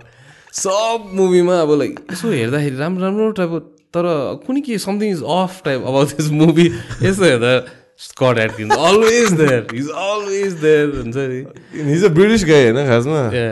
सब 0.53 1.09
मुभीमा 1.13 1.55
अब 1.61 1.71
लाइक 1.79 1.99
यसो 2.11 2.31
हेर्दाखेरि 2.31 2.75
राम्रो 2.75 3.03
राम्रो 3.05 3.31
टाइपको 3.39 3.59
तर 3.95 4.05
कुनै 4.45 4.61
के 4.61 4.77
समथिङ 4.79 5.11
इज 5.11 5.23
अफ 5.37 5.61
टाइप 5.65 5.83
अब 5.87 6.03
दिस 6.11 6.29
मुभी 6.31 6.67
यसो 7.03 7.23
हेर्दा 7.23 7.51
Scott 7.99 8.37
Adkins 8.39 8.77
always 8.77 9.33
there 9.41 9.75
is 9.75 9.89
always 10.05 10.53
there 10.61 10.95
हुन्छ 10.95 11.15
नि 11.17 11.91
हिज 11.91 12.03
अ 12.05 12.09
ब्रिटिस 12.15 12.45
गाई 12.45 12.63
होइन 12.63 12.87
खासमा 12.87 13.21
ए 13.33 13.45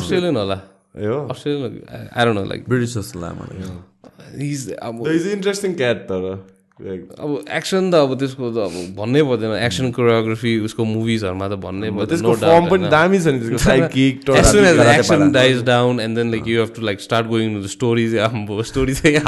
अस्ट्रेलियन 0.00 0.36
होला 0.36 0.60
ए 0.98 1.06
हो 1.06 1.18
Australian 1.34 1.80
I 1.90 2.24
don't 2.24 2.38
know 2.38 2.44
like 2.44 2.68
British 2.68 2.94
जस्तो 2.98 3.20
लाग्यो 3.20 3.42
मलाई 3.42 4.50
इज 4.50 4.70
अब 4.82 5.06
इज 5.08 5.26
इन्ट्रेस्टिङ 5.32 5.74
क्याट 5.82 6.06
तर 6.12 6.30
अब 6.78 7.44
एक्सन 7.50 7.90
त 7.90 7.94
अब 8.06 8.14
त्यसको 8.18 8.48
त 8.54 8.58
अब 8.70 8.74
भन्नै 8.98 9.22
पर्दैन 9.28 9.54
एक्सन 9.66 9.90
कोरियोग्राफी 9.96 10.52
उसको 10.68 10.84
मुभिजहरूमा 10.90 11.48
त 11.48 11.58
भन्नै 11.64 11.90
पर्दैन 11.90 12.08
त्यसको 12.12 12.34
फर्म 12.42 12.68
पनि 12.70 12.90
दामी 12.92 13.18
छ 13.18 13.34
नि 13.34 13.38
त्यसको 13.42 13.58
side 13.68 13.86
kick 13.94 14.30
As 14.40 14.50
soon 14.52 14.64
as 14.68 14.76
the 14.76 14.84
karate 14.84 14.98
action 14.98 15.24
pala. 15.24 15.32
dies 15.38 15.62
down, 15.70 15.98
and 15.98 16.16
then 16.16 16.30
like 16.30 16.46
you 16.46 16.60
have 16.60 16.72
to 16.78 16.84
like 16.90 17.00
start 17.00 17.26
going 17.32 17.50
into 17.50 17.62
the 17.66 17.72
stories. 17.74 18.14
आम्बो 18.28 18.62
story 18.70 18.94
चाहिँ 19.00 19.18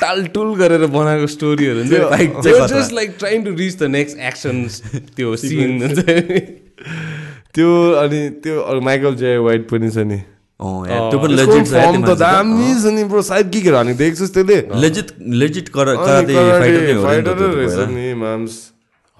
टालटुल 0.00 0.54
गरेर 0.56 0.86
बनाएको 0.96 1.26
स्टोरीहरू 1.26 1.78
हुन्छ 1.78 1.92
like. 2.16 2.40
Just 2.72 2.92
like 2.94 3.14
trying 3.18 3.44
to 3.44 3.54
reach 3.60 3.76
the 3.78 3.92
next 3.98 4.18
action 4.32 4.64
त्यो 5.16 5.36
scene 5.44 5.78
हुन्छ। 5.82 5.98
त्यो 7.54 7.68
अनि 8.02 8.20
त्यो 8.44 8.80
माइकल 8.90 9.14
जे 9.22 9.36
वाइट 9.44 9.68
पनि 9.70 9.90
छ 9.90 10.08
नि 10.12 10.20
त्यो 10.58 11.18
पनि 11.22 11.34
त्यसको 11.38 11.54
लेजिट 11.54 12.02
त 12.02 12.10
दामी 12.18 12.68
छ 12.82 12.90
नि 12.90 13.02
ब्रो 13.06 13.22
त्यसले। 13.22 14.58
लेजिट 14.82 15.08
लेजिट 15.42 15.66
कराते 15.70 16.34
फाइटर 16.34 17.32
त्यो 17.38 17.46
त 17.46 17.54
रहेछ 17.54 17.74
पहिला। 17.78 17.86
नि 17.94 18.06
माम्स 18.18 18.54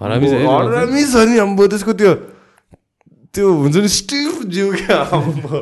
हरामी 0.01 0.27
छ 0.27 0.33
है 0.35 0.43
त्यो 0.43 0.51
मान्छे। 0.51 0.75
हरामी 0.75 1.03
छ 1.07 1.15
नि 1.29 1.35
अम्बो 1.39 1.63
त्यसको 1.71 1.93
त्यो 1.95 2.13
त्यो 3.29 3.45
हुन्छ 3.45 3.75
नि 3.77 3.89
स्टिफ 3.95 4.33
जिउ 4.51 4.67
क्या 4.83 4.99
अम्बो। 5.15 5.55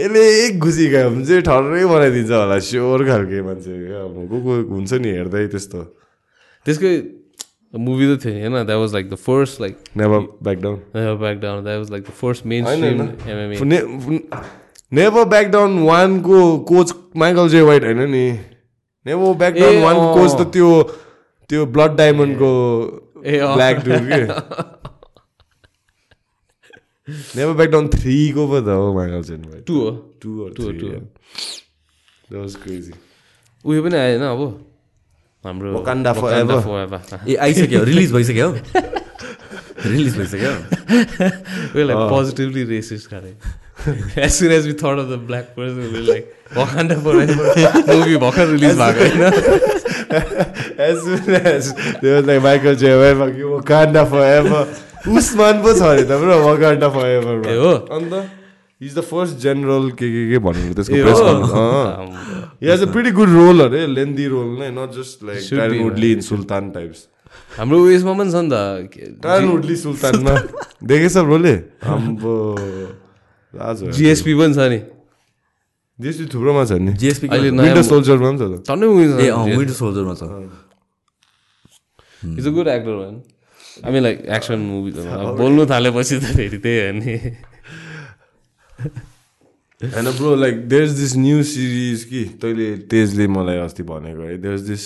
यसले 0.00 0.22
एक 0.48 0.54
घुसी 0.64 0.84
खायो 0.92 1.08
भने 1.12 1.24
चाहिँ 1.28 1.42
ठर्रै 1.44 1.84
बनाइदिन्छ 1.92 2.32
होला 2.32 2.56
स्योर 2.68 3.00
खालके 3.04 3.38
मान्छे 3.44 3.72
क्या 3.84 4.00
को 4.32 4.36
को 4.40 4.52
हुन्छ 4.64 4.92
नि 5.04 5.10
हेर्दै 5.18 5.44
त्यस्तो। 5.52 5.80
त्यसकै 6.64 6.92
मुभी 7.74 8.04
त 8.08 8.24
थियो 8.24 8.32
नि 8.32 8.40
होइन 8.48 8.64
that 8.64 8.80
was 8.80 8.90
like 8.96 9.06
the 9.12 9.14
first 9.28 9.60
like 9.60 9.74
never 9.92 10.20
back 10.40 10.58
down 10.64 10.78
back 11.20 11.36
down 11.44 11.56
that 11.64 11.78
was 11.78 11.90
like 11.92 12.02
the 12.08 12.12
first 12.16 12.46
mainstream 12.64 13.00
MMA 13.28 13.56
never 14.92 15.24
back 15.28 15.46
down 15.46 15.78
वानको 15.84 16.58
कोच 16.68 16.92
माइकल 17.16 17.48
जे 17.48 17.60
वाइट 17.62 17.84
होइन 17.84 18.00
नि? 18.10 18.26
नेभर 19.06 19.34
ब्याक 19.38 19.54
डाउन 19.54 19.82
वानको। 19.82 20.14
कोच 20.14 20.30
त 20.40 20.42
त्यो 20.52 20.68
त्यो 21.50 21.66
ब्लड 21.66 21.96
डायमन्डको। 21.96 22.52
ब्ल्याक 23.24 23.76
के 23.84 23.90
never 27.36 27.52
back 27.52 27.70
down 27.70 27.88
थ्रीको 27.88 28.46
पो 28.48 28.60
त 28.60 28.68
हो 28.68 28.94
माइकल 28.94 29.22
जे 29.22 29.34
वाइट 29.34 29.64
टु 29.66 29.74
हो। 29.80 29.90
टु. 30.22 30.30
That 32.30 32.40
was 32.44 32.56
crazy. 32.62 32.94
उयो 33.64 33.82
पनि 33.82 33.96
आएन 33.96 34.22
अब? 34.22 34.40
हाम्रो. 35.44 35.68
ए 37.28 37.34
आइसक्यो। 37.34 37.84
रिलिज 37.84 38.12
भइसक्यो 38.12 38.48
रिलिज 39.86 40.16
भइसक्यो 40.18 40.52
We're 41.74 41.86
like 41.86 42.02
positively 42.10 42.64
as 43.86 44.66
we 44.66 44.72
thought 44.72 44.98
of 44.98 45.08
the 45.08 45.16
black 45.18 45.54
person, 45.54 45.92
we're 45.92 46.02
like, 46.02 46.34
Wakanda 46.54 46.96
forever 47.02 47.44
movie 47.94 48.16
भर्खर 48.18 48.46
रिलिज 48.52 48.76
भएको 48.78 49.04
होइन 49.04 49.20
As 50.88 51.02
soon 51.04 51.34
as 51.52 51.72
there 52.02 52.14
was 52.16 52.26
like 52.26 52.42
Michael 52.42 52.74
J. 52.74 52.94
White, 53.00 53.16
fucking 53.22 53.50
Wakanda 53.54 54.04
forever. 54.14 54.62
Usman 55.18 55.62
पो 55.62 55.72
छ 55.78 55.82
अरे 55.92 56.02
त 56.10 56.18
ब्रो 56.22 56.38
Wakanda 56.46 56.88
forever. 56.96 57.34
ए 57.46 57.56
हो? 57.56 57.72
अन्त 57.98 58.14
is 58.82 58.94
the 58.98 59.00
first 59.10 59.36
general 59.44 59.90
के 60.00 60.08
के 60.14 60.22
के 60.30 60.38
भन्नु 60.46 60.74
त्यसको 60.74 60.94
press 61.04 61.20
has 62.70 62.82
a 62.82 62.90
pretty 62.96 63.12
good 63.18 63.30
role 63.38 63.60
अरे 63.66 63.86
लेन्दी 63.94 64.26
रोल 64.34 64.48
नै 64.60 64.70
not 64.78 64.90
just 64.98 65.24
like 65.28 65.48
Tyron. 65.50 65.78
Woodley 65.84 66.12
in 66.12 66.20
Sultan 66.30 66.70
types 66.78 67.06
हाम्रो 67.58 67.78
उयसमा 67.84 68.12
पनि 68.22 68.30
छ 68.32 68.42
नि 68.44 68.50
त 68.52 69.20
टाइरन 69.26 69.48
वुडली 69.54 69.76
सुल्तानमा 69.84 70.34
देखेछ 70.92 71.16
ब्रोले 71.28 71.54
हाम्रो 71.84 72.34
जिएसपी 73.54 74.34
पनि 74.34 74.54
छ 74.54 74.58
नि. 74.68 74.80
जिएसपी 75.98 76.24
थुप्रोमा 76.34 76.64
छ 76.64 76.72
नि. 76.78 76.92
जिएसपी 76.94 77.26
अहिले 77.28 77.50
विन्टर 77.50 77.64
नयाँ 77.64 77.82
सोल्जरमा 77.82 78.28
पनि 78.30 78.38
छ 78.38 78.42
विन्टर 79.48 79.72
सोल्जरमा 79.72 80.14
छ। 80.14 80.22
इज 82.38 82.46
अ 82.46 82.50
गुड 82.50 82.68
एक्टर 82.68 82.94
भन 82.98 83.14
हामी 83.84 84.00
लाइक 84.00 84.16
एक्सन 84.36 84.58
मुभी 84.58 84.90
त 84.92 84.98
बोल्नु 85.38 85.62
थालेपछि 85.70 86.18
त 86.18 86.24
फेरि 86.36 86.58
त्यही 86.58 86.78
हो 86.82 86.92
नि। 86.98 87.14
होइन 89.80 90.06
bro 90.18 90.34
like 90.34 90.54
there 90.68 90.82
is 90.82 90.94
this 90.98 91.12
new 91.16 91.42
series 91.46 92.04
कि 92.10 92.24
तैँले 92.42 92.66
तेजले 92.90 93.26
मलाई 93.30 93.58
अस्ति 93.62 93.82
भनेको 93.82 94.22
है। 94.22 94.36
There 94.38 94.54
is 94.54 94.64
this 94.68 94.84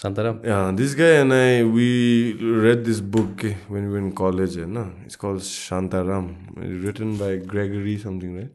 Santaram. 0.00 0.42
Yeah, 0.42 0.72
this 0.74 0.94
guy 0.94 1.20
and 1.20 1.34
I, 1.34 1.62
we 1.62 2.32
read 2.32 2.86
this 2.86 3.02
book 3.02 3.44
when 3.68 3.84
we 3.84 3.88
were 3.90 3.98
in 3.98 4.12
college. 4.12 4.56
Eh, 4.56 4.64
no? 4.64 4.90
It's 5.04 5.16
called 5.16 5.40
Shantaram. 5.40 6.36
Written 6.56 7.18
by 7.18 7.36
Gregory 7.36 7.98
something, 7.98 8.34
right? 8.34 8.50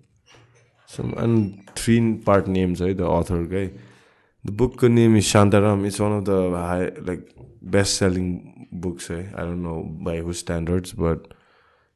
Some 0.88 1.14
and 1.18 1.70
three 1.76 2.16
part 2.16 2.48
names, 2.48 2.82
right? 2.82 2.98
The 2.98 3.06
author 3.06 3.44
guy. 3.46 3.74
The 4.44 4.52
book 4.52 4.82
name 4.82 5.18
is 5.18 5.26
Shantaram. 5.26 5.86
It's 5.86 6.00
one 6.00 6.14
of 6.14 6.26
the 6.26 6.50
high, 6.50 6.92
like 7.04 7.36
best-selling 7.62 8.68
books. 8.72 9.12
Right? 9.12 9.28
I 9.36 9.42
don't 9.42 9.62
know 9.62 9.84
by 9.84 10.18
whose 10.22 10.40
standards, 10.40 10.94
but 10.94 11.32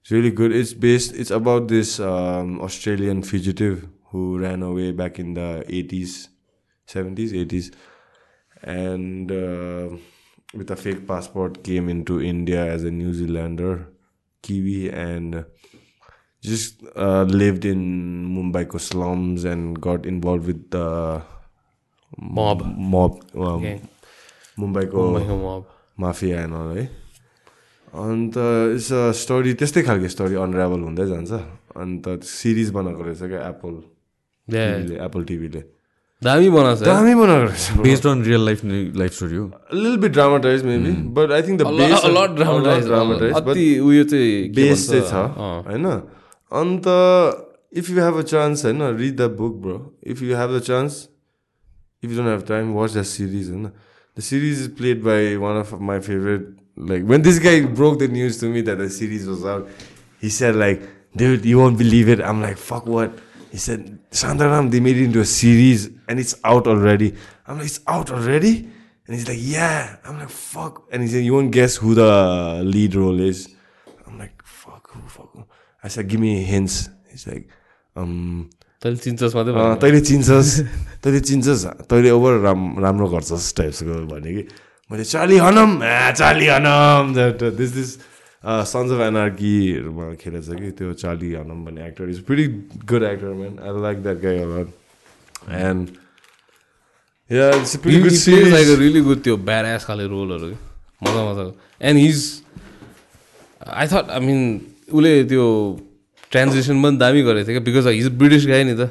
it's 0.02 0.12
really 0.12 0.30
good. 0.30 0.52
It's 0.52 0.76
based. 0.76 1.16
It's 1.16 1.32
about 1.32 1.70
this 1.70 2.00
um, 2.00 2.62
Australian 2.62 3.24
fugitive 3.24 3.88
who 4.12 4.38
ran 4.38 4.62
away 4.62 4.92
back 4.92 5.18
in 5.18 5.34
the 5.34 5.64
eighties, 5.68 6.30
seventies, 6.86 7.34
eighties 7.34 7.72
and 8.64 9.32
uh, 9.32 9.90
with 10.54 10.72
a 10.72 10.76
fake 10.76 11.08
passport 11.08 11.64
came 11.64 11.90
into 11.90 12.22
India 12.22 12.66
as 12.66 12.84
a 12.84 12.92
New 12.92 13.14
Zealander, 13.14 13.88
Kiwi, 14.44 14.90
and 14.90 15.46
just 16.44 16.84
uh, 16.96 17.24
lived 17.24 17.66
in 17.66 18.26
Mumbai 18.36 18.80
slums 18.80 19.44
and 19.44 19.80
got 19.80 20.06
involved 20.06 20.46
with 20.46 20.70
the 20.72 21.22
Mob. 22.18 22.66
mob, 22.66 23.22
um, 23.36 23.42
Okay. 23.42 23.82
Mumbai 24.58 24.92
mob. 25.42 25.66
Mafia 26.00 26.42
and 26.42 26.54
all 26.56 26.78
है 26.78 26.86
अन्त 27.94 28.38
it's 28.76 28.92
a 28.94 29.12
story 29.22 29.54
त्यस्तै 29.60 29.82
खालको 29.84 30.08
story 30.16 30.36
अनराभल 30.44 30.80
हुँदै 30.88 31.06
जान्छ 31.08 31.32
अन्त 31.84 32.08
series 32.24 32.70
बनाएको 32.78 33.04
रहेछ 33.04 33.24
क्या 33.34 33.42
एप्पल 33.50 35.24
टिभीले 35.32 35.62
दामी 36.22 36.50
बनाएको 36.50 36.80
छ 36.80 36.86
दामी 36.86 37.14
बनाएको 37.16 37.46
रहेछ 37.46 37.82
based 37.84 38.08
on 38.08 38.24
real 38.24 38.46
life 38.46 38.62
life 39.02 39.14
story 39.14 39.36
हो 39.36 39.46
lil 39.74 39.98
bit 39.98 40.12
dramatize 40.12 40.64
maybe 40.64 40.92
but 41.18 41.32
I 41.32 41.42
think 41.42 41.62
the 41.62 41.68
base 41.78 42.02
a lot 42.06 42.32
dramatize 42.36 42.90
अति 43.36 43.68
उयो 43.80 44.04
चाहिँ 44.04 44.50
बेस 44.56 44.90
चाहिँ? 44.90 45.04
छ। 45.04 45.14
होइन 45.68 45.86
अन्त 46.52 46.88
if 47.78 47.90
you 47.90 48.02
have 48.02 48.18
a 48.18 48.22
chance 48.34 48.66
होइन 48.66 48.84
read 48.98 49.16
the 49.18 49.30
book 49.38 49.56
bro 49.62 49.78
if 50.08 50.22
you 50.22 50.36
have 50.38 50.58
the 50.58 50.60
chance 50.62 51.00
if 52.04 52.12
you 52.12 52.18
don't 52.18 52.30
have 52.30 52.44
time 52.48 52.74
watch 52.74 52.98
the 52.98 53.04
series 53.12 53.50
होइन 53.50 53.66
the 53.66 54.22
series 54.22 54.62
is 54.62 54.76
played 54.78 55.04
by 55.04 55.36
one 55.38 55.60
of 55.60 55.74
my 55.92 56.00
favourite 56.10 56.56
like 56.90 57.04
when 57.06 57.22
this 57.22 57.40
guy 57.44 57.62
broke 57.80 58.00
the 58.00 58.12
news 58.12 58.40
to 58.42 58.50
me 58.50 58.62
that 58.62 58.78
the 58.78 58.88
series 59.00 59.28
was 59.28 59.46
out 59.54 59.68
he 60.24 60.30
said 60.38 60.56
like 60.56 60.88
dude, 61.16 61.46
you 61.46 61.58
won't 61.58 61.78
believe 61.78 62.10
it. 62.10 62.20
I'm 62.22 62.42
like, 62.42 62.58
fuck 62.60 62.86
what? 62.88 63.14
He 63.52 63.58
said, 63.58 64.00
Shantaram, 64.12 64.70
they 64.72 64.80
made 64.80 64.98
it 64.98 65.06
into 65.06 65.20
a 65.22 65.26
series 65.26 65.90
and 66.08 66.20
it's 66.20 66.36
out 66.44 66.68
already. 66.68 67.16
I'm 67.48 67.58
like, 67.58 67.66
it's 67.66 67.80
out 67.88 68.12
already? 68.12 68.70
And 69.08 69.16
he's 69.16 69.28
like, 69.28 69.40
yeah. 69.42 69.98
I'm 70.06 70.20
like, 70.20 70.30
fuck. 70.30 70.88
And 70.92 71.02
he 71.02 71.08
said, 71.08 71.24
you 71.24 71.34
won't 71.34 71.52
guess 71.52 71.78
who 71.78 71.96
the 71.96 72.62
lead 72.64 72.94
role 72.96 73.20
is. 73.20 73.50
I'm 74.06 74.20
like, 74.20 74.42
fuck, 74.46 74.92
who, 74.92 75.02
fuck, 75.08 75.32
who? 75.34 75.46
I 75.84 75.88
said, 75.88 76.08
give 76.08 76.20
me 76.20 76.44
hints. 76.44 76.90
He's 77.10 77.26
like, 77.26 77.50
um, 77.96 78.50
तैँले 78.80 78.96
चिन्छस् 78.96 79.36
मात्रै। 79.36 79.52
तैँले 79.84 80.02
चिन्छस् 80.08 80.52
तैँले 81.04 81.20
चिन्छस् 81.20 81.64
तैँले 81.92 82.10
over 82.16 82.34
Ram 82.48 82.80
राम्रो 82.80 83.08
गर्छस् 83.12 83.56
टाइप्सको 83.58 84.08
भने 84.08 84.32
कि 84.34 84.44
मैले 84.92 85.04
Charlie 85.04 85.38
Hunnam 85.44 85.84
A 85.84 86.14
Charlie 86.16 86.48
Hunnam 86.48 87.14
this 87.60 87.72
this 87.76 87.90
sons 88.44 88.92
of 88.92 89.02
एनआरकीहरूमा 89.02 90.14
खेलेछ 90.22 90.50
कि 90.60 90.72
त्यो 90.80 90.94
चाली 91.02 91.32
हनम 91.34 91.64
भन्ने 91.66 91.88
actor 91.88 92.10
is 92.10 92.20
pretty 92.26 92.48
good 92.92 93.04
actor 93.04 93.34
man 93.40 93.58
I 93.60 93.82
like 93.82 94.04
that 94.04 94.22
guy 94.22 94.38
a lot 94.44 95.50
and 95.62 95.88
He- 97.30 97.78
pretty 97.82 99.02
good 99.02 99.22
त्यो 99.24 99.36
ब्याड 99.50 99.66
एस 99.66 99.86
खाले 99.86 100.06
रोलहरू 100.14 100.48
मजा 100.48 101.24
मजाको 101.26 101.52
and 101.90 102.00
his 102.00 102.22
I 103.68 103.88
thought 103.88 104.10
I 104.10 104.20
mean 104.26 104.40
उसले 104.94 105.12
त्यो 105.34 105.46
ट्रान्जेक्सन 106.32 106.82
पनि 106.84 106.98
दामी 106.98 107.22
गरेको 107.24 107.48
थियो 107.48 107.60
क्या 107.60 107.66
बिकज 107.68 107.88
हिज 107.88 108.08
ब्रिटिस 108.18 108.48
गाई 108.48 108.64
नि 108.64 108.76
त 108.80 108.90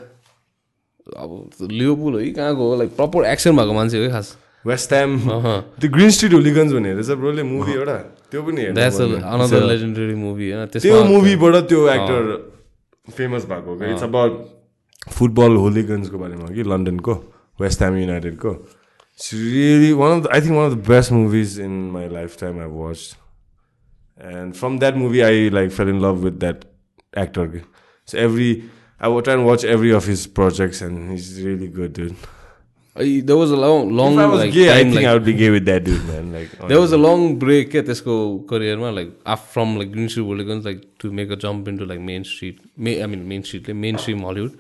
अब 1.17 1.68
लियोपुल 1.73 2.15
हो 2.15 2.20
कि 2.20 2.31
कहाँको 2.39 2.75
लाइक 2.77 2.91
प्रपर 2.97 3.25
एक्सन 3.27 3.57
भएको 3.57 3.75
मान्छे 3.75 3.99
हो 3.99 4.05
कि 4.05 4.10
खास 4.12 4.36
वेस्ट 4.67 4.93
अहँ। 4.93 5.61
त्यो 5.81 5.91
ग्रिन 5.91 6.11
स्ट्रिट 6.11 6.33
होलिगन्स 6.33 6.73
भन्ने 6.73 6.93
रहेछ 6.95 7.11
ब्रोले 7.23 7.43
मुभी 7.51 7.73
एउटा 7.73 7.97
त्यो 8.31 8.43
पनि 8.43 8.62
लेजेन्डरी 9.69 10.15
मुभी 10.25 10.51
त्यो 10.78 11.03
मुभीबाट 11.15 11.55
त्यो 11.69 11.89
एक्टर 11.89 12.23
फेमस 13.17 13.45
भएको 13.53 13.77
इट्स 13.93 14.03
अबाउट 14.03 14.33
फुटबल 15.19 15.53
होलिगन्सको 15.65 16.19
बारेमा 16.19 16.49
कि 16.55 16.62
लन्डनको 16.73 17.15
वेस्ट 17.61 17.83
ह्याम 17.83 17.97
युनाइटेडको 17.97 18.57
It's 19.19 19.33
really 19.35 19.93
one 19.99 20.12
of 20.17 20.20
the, 20.25 20.28
I 20.35 20.39
think 20.43 20.55
one 20.57 20.67
of 20.67 20.75
the 20.75 20.83
best 20.89 21.11
movies 21.12 21.55
in 21.62 21.73
my 21.95 22.03
lifetime 22.17 22.59
I've 22.65 22.75
watched. 22.81 23.17
And 24.20 24.57
from 24.59 24.77
that 24.85 24.97
movie 24.97 25.23
I 25.28 25.49
like 25.57 25.73
fell 25.78 25.89
in 25.89 25.99
love 26.05 26.23
with 26.27 26.37
that 26.45 26.61
actor. 27.23 27.47
So 28.09 28.19
every 28.27 28.47
I 29.01 29.09
would 29.09 29.25
try 29.25 29.35
and 29.35 29.45
watch 29.49 29.65
every 29.65 29.91
of 30.01 30.07
his 30.07 30.23
projects 30.28 30.83
and 30.83 31.11
he's 31.11 31.27
really 31.47 31.67
good 31.81 31.93
dude. 31.95 32.15
I- 32.15 32.38
there 32.99 33.36
was 33.36 33.51
a 33.51 33.57
long 33.57 33.91
long 33.91 34.15
if 34.15 34.20
I 34.20 34.27
was 34.27 34.41
like 34.41 34.52
gay, 34.52 34.70
I 34.70 34.83
time, 34.83 34.93
think 34.93 34.94
like, 34.97 35.07
I 35.07 35.15
would 35.15 35.25
be 35.25 35.33
gay 35.35 35.51
with 35.51 35.67
that 35.67 35.85
dude, 35.85 36.05
man. 36.07 36.33
Like 36.33 36.51
there 36.68 36.81
was 36.81 36.93
a 36.93 36.99
long 36.99 37.39
break 37.39 37.70
क्या 37.70 37.83
त्यसको 37.83 38.15
करियरमा 38.51 38.91
like 38.91 39.12
off 39.27 39.52
from 39.52 39.77
like 39.78 39.93
Green 39.93 40.09
Street 40.09 40.27
world 40.27 40.65
like 40.65 40.83
to 41.01 41.12
make 41.20 41.33
a 41.33 41.36
jump 41.44 41.68
into 41.68 41.85
like 41.85 42.01
main 42.09 42.23
street 42.33 42.60
may 42.78 42.99
I 43.01 43.07
mean 43.15 43.23
main 43.33 43.43
स्ट्रिटले 43.43 43.75
main 43.85 43.97
stream 43.97 44.27
Hollywood 44.27 44.51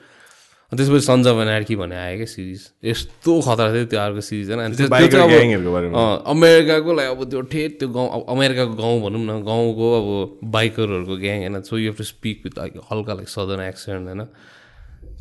अनि 0.72 0.78
त्यसपछि 0.78 1.00
sons 1.00 1.26
Archie 1.28 1.76
भन्ने 1.76 1.96
आयो 1.96 2.16
क्या 2.16 2.26
series 2.26 2.68
यस्तो 2.84 3.40
खतरा 3.40 3.72
थियो 3.72 3.84
त्यो 3.92 4.00
अर्को 4.00 4.20
सिरिज 4.20 4.50
होइन 4.50 5.54
अब 5.56 6.24
अमेरिकाको 6.28 6.94
लाइक 6.94 7.10
अब 7.10 7.24
त्यो 7.30 7.40
ठेट 7.54 7.78
त्यो 7.78 7.88
गाउँ 7.88 8.08
अब 8.16 8.26
अमेरिकाको 8.36 8.74
गाउँ 8.82 9.00
भनौँ 9.02 9.22
न 9.24 9.40
गाउँको 9.46 9.88
अब 9.98 10.50
बाइकरहरूको 10.56 11.16
ग्याङ 11.24 11.38
होइन 11.40 11.60
so 11.70 11.78
you 11.78 11.90
have 11.90 11.96
to 11.98 12.04
speak 12.04 12.44
with 12.44 12.58
like 12.58 12.80
हल्का 12.92 13.14
लाइक 13.14 13.28
सदर्न 13.28 13.62
एक्सेन्ट 13.68 14.08
होइन 14.08 14.26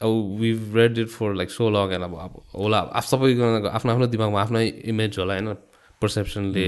अब 0.00 0.36
we 0.40 0.52
read 0.74 0.98
it 0.98 1.08
for 1.08 1.34
like 1.34 1.50
so 1.50 1.70
long 1.70 1.92
and 1.92 2.04
अब 2.04 2.14
अब 2.24 2.42
होला 2.54 2.78
अब 2.78 3.02
सबैजनाको 3.02 3.68
आफ्नो 3.68 3.92
आफ्नो 3.92 4.06
दिमागमा 4.14 4.40
आफ्नो 4.40 4.60
इमेज 4.92 5.18
होला 5.18 5.34
होइन 5.34 5.54
पर्सेप्सनले 6.02 6.66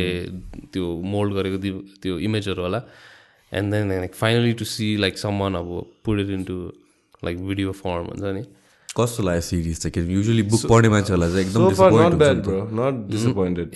त्यो 0.72 0.84
मोल्ड 1.14 1.34
गरेको 1.34 1.58
दि 1.64 1.70
त्यो 2.02 2.18
इमेजहरू 2.18 2.62
होला 2.62 2.82
and 3.52 3.74
then 3.74 3.88
like 3.88 4.14
finally 4.14 4.52
to 4.52 4.64
see 4.64 4.96
like 4.96 5.18
someone 5.18 5.54
अब 5.60 5.68
put 6.04 6.20
it 6.20 6.30
into 6.38 6.56
like 7.24 7.46
video 7.46 7.72
form 7.72 8.06
हुन्छ 8.06 8.34
नि 8.38 8.42
कस्तो 8.98 9.22
लाग्यो 9.28 9.40
सिरिज 9.48 9.78
चाहिँ 9.82 10.06
युजली 10.16 10.42
बुक 10.50 10.62
पढ्ने 10.70 10.88
मान्छेहरूलाई 10.94 11.30
चाहिँ 11.32 11.46
एकदम. 11.46 11.60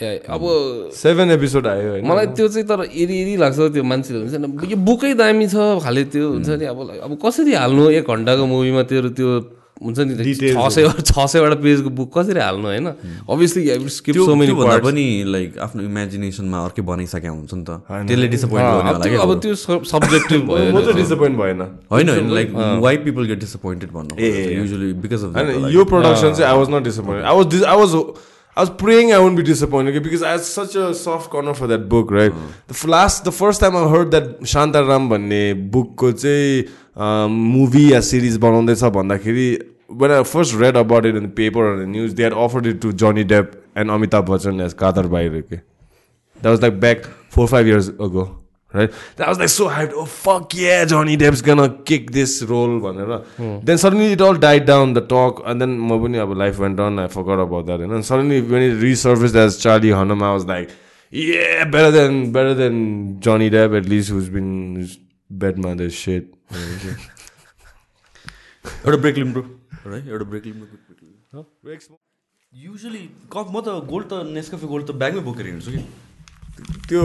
ए, 0.03 0.13
अब 0.35 0.43
Seven 1.03 1.27
episode 1.37 1.67
आयो 1.73 1.91
मलाई 2.11 2.27
त्यो 2.37 2.47
चाहिँ 2.55 2.67
तर 2.69 2.81
एरी 2.91 3.15
एरी 3.23 3.35
लाग्छ 3.43 3.59
त्यो 3.79 3.83
मान्छेहरू 3.93 4.21
हुन्छ 4.27 4.35
नि 4.43 4.71
यो 4.73 4.77
बुकै 4.89 5.13
दामी 5.23 5.47
छ 5.55 5.57
खालि 5.87 6.05
त्यो 6.13 6.27
हुन्छ 6.37 6.49
नि 6.59 6.65
अब 6.75 6.79
अब 7.07 7.13
कसरी 7.25 7.53
हाल्नु 7.63 7.85
एक 8.03 8.07
घन्टाको 8.15 8.45
मुभीमा 8.53 8.83
तेरो 8.91 9.09
त्यो 9.19 9.31
हुन्छ 9.85 9.99
नि 9.99 10.35
छ 10.35 10.69
सय 10.75 10.89
छ 11.11 11.27
सयवटा 11.33 11.57
पेजको 11.63 11.91
बुक 12.01 12.11
कसरी 12.19 12.41
हाल्नु 12.41 12.67
होइन? 12.69 12.87
अभियसली 13.31 13.63
पनि 14.89 15.07
लाइक 15.35 15.59
आफ्नो 15.67 15.83
इमेजिनेसनमा 15.83 16.65
अर्कै 16.65 16.83
बनाइसकेको 16.91 17.35
हुन्छ 17.35 17.55
नि 17.55 17.65
त 17.69 17.71
त्यसले 17.91 18.29
डिसपोइन्ट 18.35 19.21
अब 19.27 19.39
त्यो 19.43 19.55
सब्जेक्टिभ 19.93 20.41
भयो 20.51 20.73
म 20.73 20.81
चाहिँ 20.81 20.97
डिसपोइन्ट 21.03 21.39
भएन। 21.39 21.61
होइन 21.93 22.09
होइन 22.09 22.35
like 22.35 22.53
why 22.83 22.97
people 23.07 23.25
get 23.33 23.41
disappointed 23.47 23.91
भन्नु 23.93 24.13
युजली 24.59 24.93
बिकज 25.07 25.25
अफ 25.25 25.37
होइन 25.37 25.73
यो 25.77 25.85
प्रडक्सन 25.95 26.35
चाहिँ 26.35 26.51
I 26.53 26.59
was 26.59 26.75
not 26.75 26.85
disappointed 26.91 27.25
I 27.25 27.37
was 27.37 27.63
I 27.63 27.77
was 27.85 27.97
I 28.57 28.61
was 28.61 28.71
praying 28.81 29.11
I 29.15 29.19
wouldn't 29.19 29.39
be 29.39 29.43
disappointed 29.43 29.91
okay, 29.91 30.01
because 30.07 30.23
I 30.23 30.33
had 30.33 30.43
such 30.47 30.75
a 30.77 30.93
soft 30.93 31.31
corner 31.31 31.55
for 31.55 31.67
that 31.69 31.89
book, 31.89 32.11
right? 32.11 32.35
The 32.69 32.87
last, 32.87 33.25
the 33.25 33.33
first 33.33 33.63
time 33.63 33.75
I 33.75 33.85
heard 33.89 34.11
that 34.11 34.27
Shantaram 34.43 35.09
भन्ने 35.11 35.71
बुकको 35.73 36.11
चाहिँ 36.13 36.65
movie 37.53 37.93
या 37.93 38.01
series 38.01 38.37
बनाउँदैछ 38.45 38.85
भन्दाखेरि 38.97 39.47
when 39.92 40.12
I 40.12 40.24
first 40.24 40.54
read 40.54 40.76
about 40.76 41.06
it 41.06 41.16
in 41.16 41.24
the 41.24 41.30
paper 41.30 41.66
or 41.74 41.78
the 41.78 41.86
news, 41.86 42.16
they 42.16 42.24
had 42.24 42.34
offered 42.34 42.66
it 42.66 42.82
to 42.82 42.94
Johnny 42.94 43.24
Depp 43.24 43.56
and 43.76 43.90
Amitabh 43.90 44.26
Bachchan 44.28 44.62
as 44.62 44.74
Kadar 44.74 45.10
Bhai. 45.10 45.30
Okay? 45.30 45.62
That 46.42 46.50
was 46.52 46.62
like 46.62 46.80
back 46.80 47.06
four 47.30 47.46
or 47.46 47.48
five 47.48 47.66
years 47.66 47.88
ago, 47.88 48.38
right? 48.74 48.92
That 49.16 49.28
was 49.28 49.40
like 49.40 49.50
so 49.50 49.70
hyped. 49.70 49.94
Oh 49.96 50.06
fuck 50.06 50.54
yeah, 50.54 50.86
Johnny 50.86 51.18
Depp's 51.18 51.42
gonna 51.42 51.70
kick 51.84 52.12
this 52.12 52.44
role. 52.44 52.80
भनेर. 52.80 53.66
Then 53.66 53.78
suddenly 53.78 54.12
it 54.12 54.22
all 54.22 54.36
died 54.36 54.66
down, 54.66 54.94
the 54.94 55.02
talk, 55.02 55.42
and 55.46 55.60
then 55.60 55.80
म 55.80 55.90
पनि 55.90 56.18
अब 56.18 56.36
life 56.38 56.60
went 56.60 56.80
on. 56.80 57.00
I 57.00 57.08
forgot 57.08 57.40
about 57.40 57.66
that. 57.68 57.80
And 57.80 57.92
then 57.92 58.04
suddenly 58.04 58.42
when 58.42 58.62
it 58.62 58.76
resurfaced 58.76 59.36
as 59.36 59.58
Charlie 59.58 59.90
Hunnam, 59.90 60.22
I 60.22 60.34
was 60.34 60.46
like, 60.46 60.70
yeah, 61.10 61.66
better 61.66 61.90
than 61.90 62.32
better 62.32 62.54
than 62.54 63.20
Johnny 63.20 63.50
Depp 63.50 63.76
at 63.76 63.88
least, 63.90 64.10
who's 64.10 64.30
been 64.30 64.76
who's 64.76 65.00
bed 65.30 65.58
mad 65.58 65.82
as 65.82 65.94
shit. 65.94 66.34
एउटा 68.86 68.98
brake 69.02 69.18
lim 69.18 69.32
bro 69.34 69.42
है 69.42 69.61
एउटा 69.87 70.25
break 70.31 70.45
usually 72.53 73.05
कफ 73.33 73.47
म 73.51 73.61
त 73.67 73.69
gold 73.89 74.07
त 74.07 74.15
Nescafé 74.39 74.67
gold 74.73 74.85
त 74.87 74.93
ब्यागमै 75.03 75.23
बोकेर 75.29 75.47
हिँड्छु 75.47 75.71
कि? 75.73 75.81
त्यो 76.89 77.03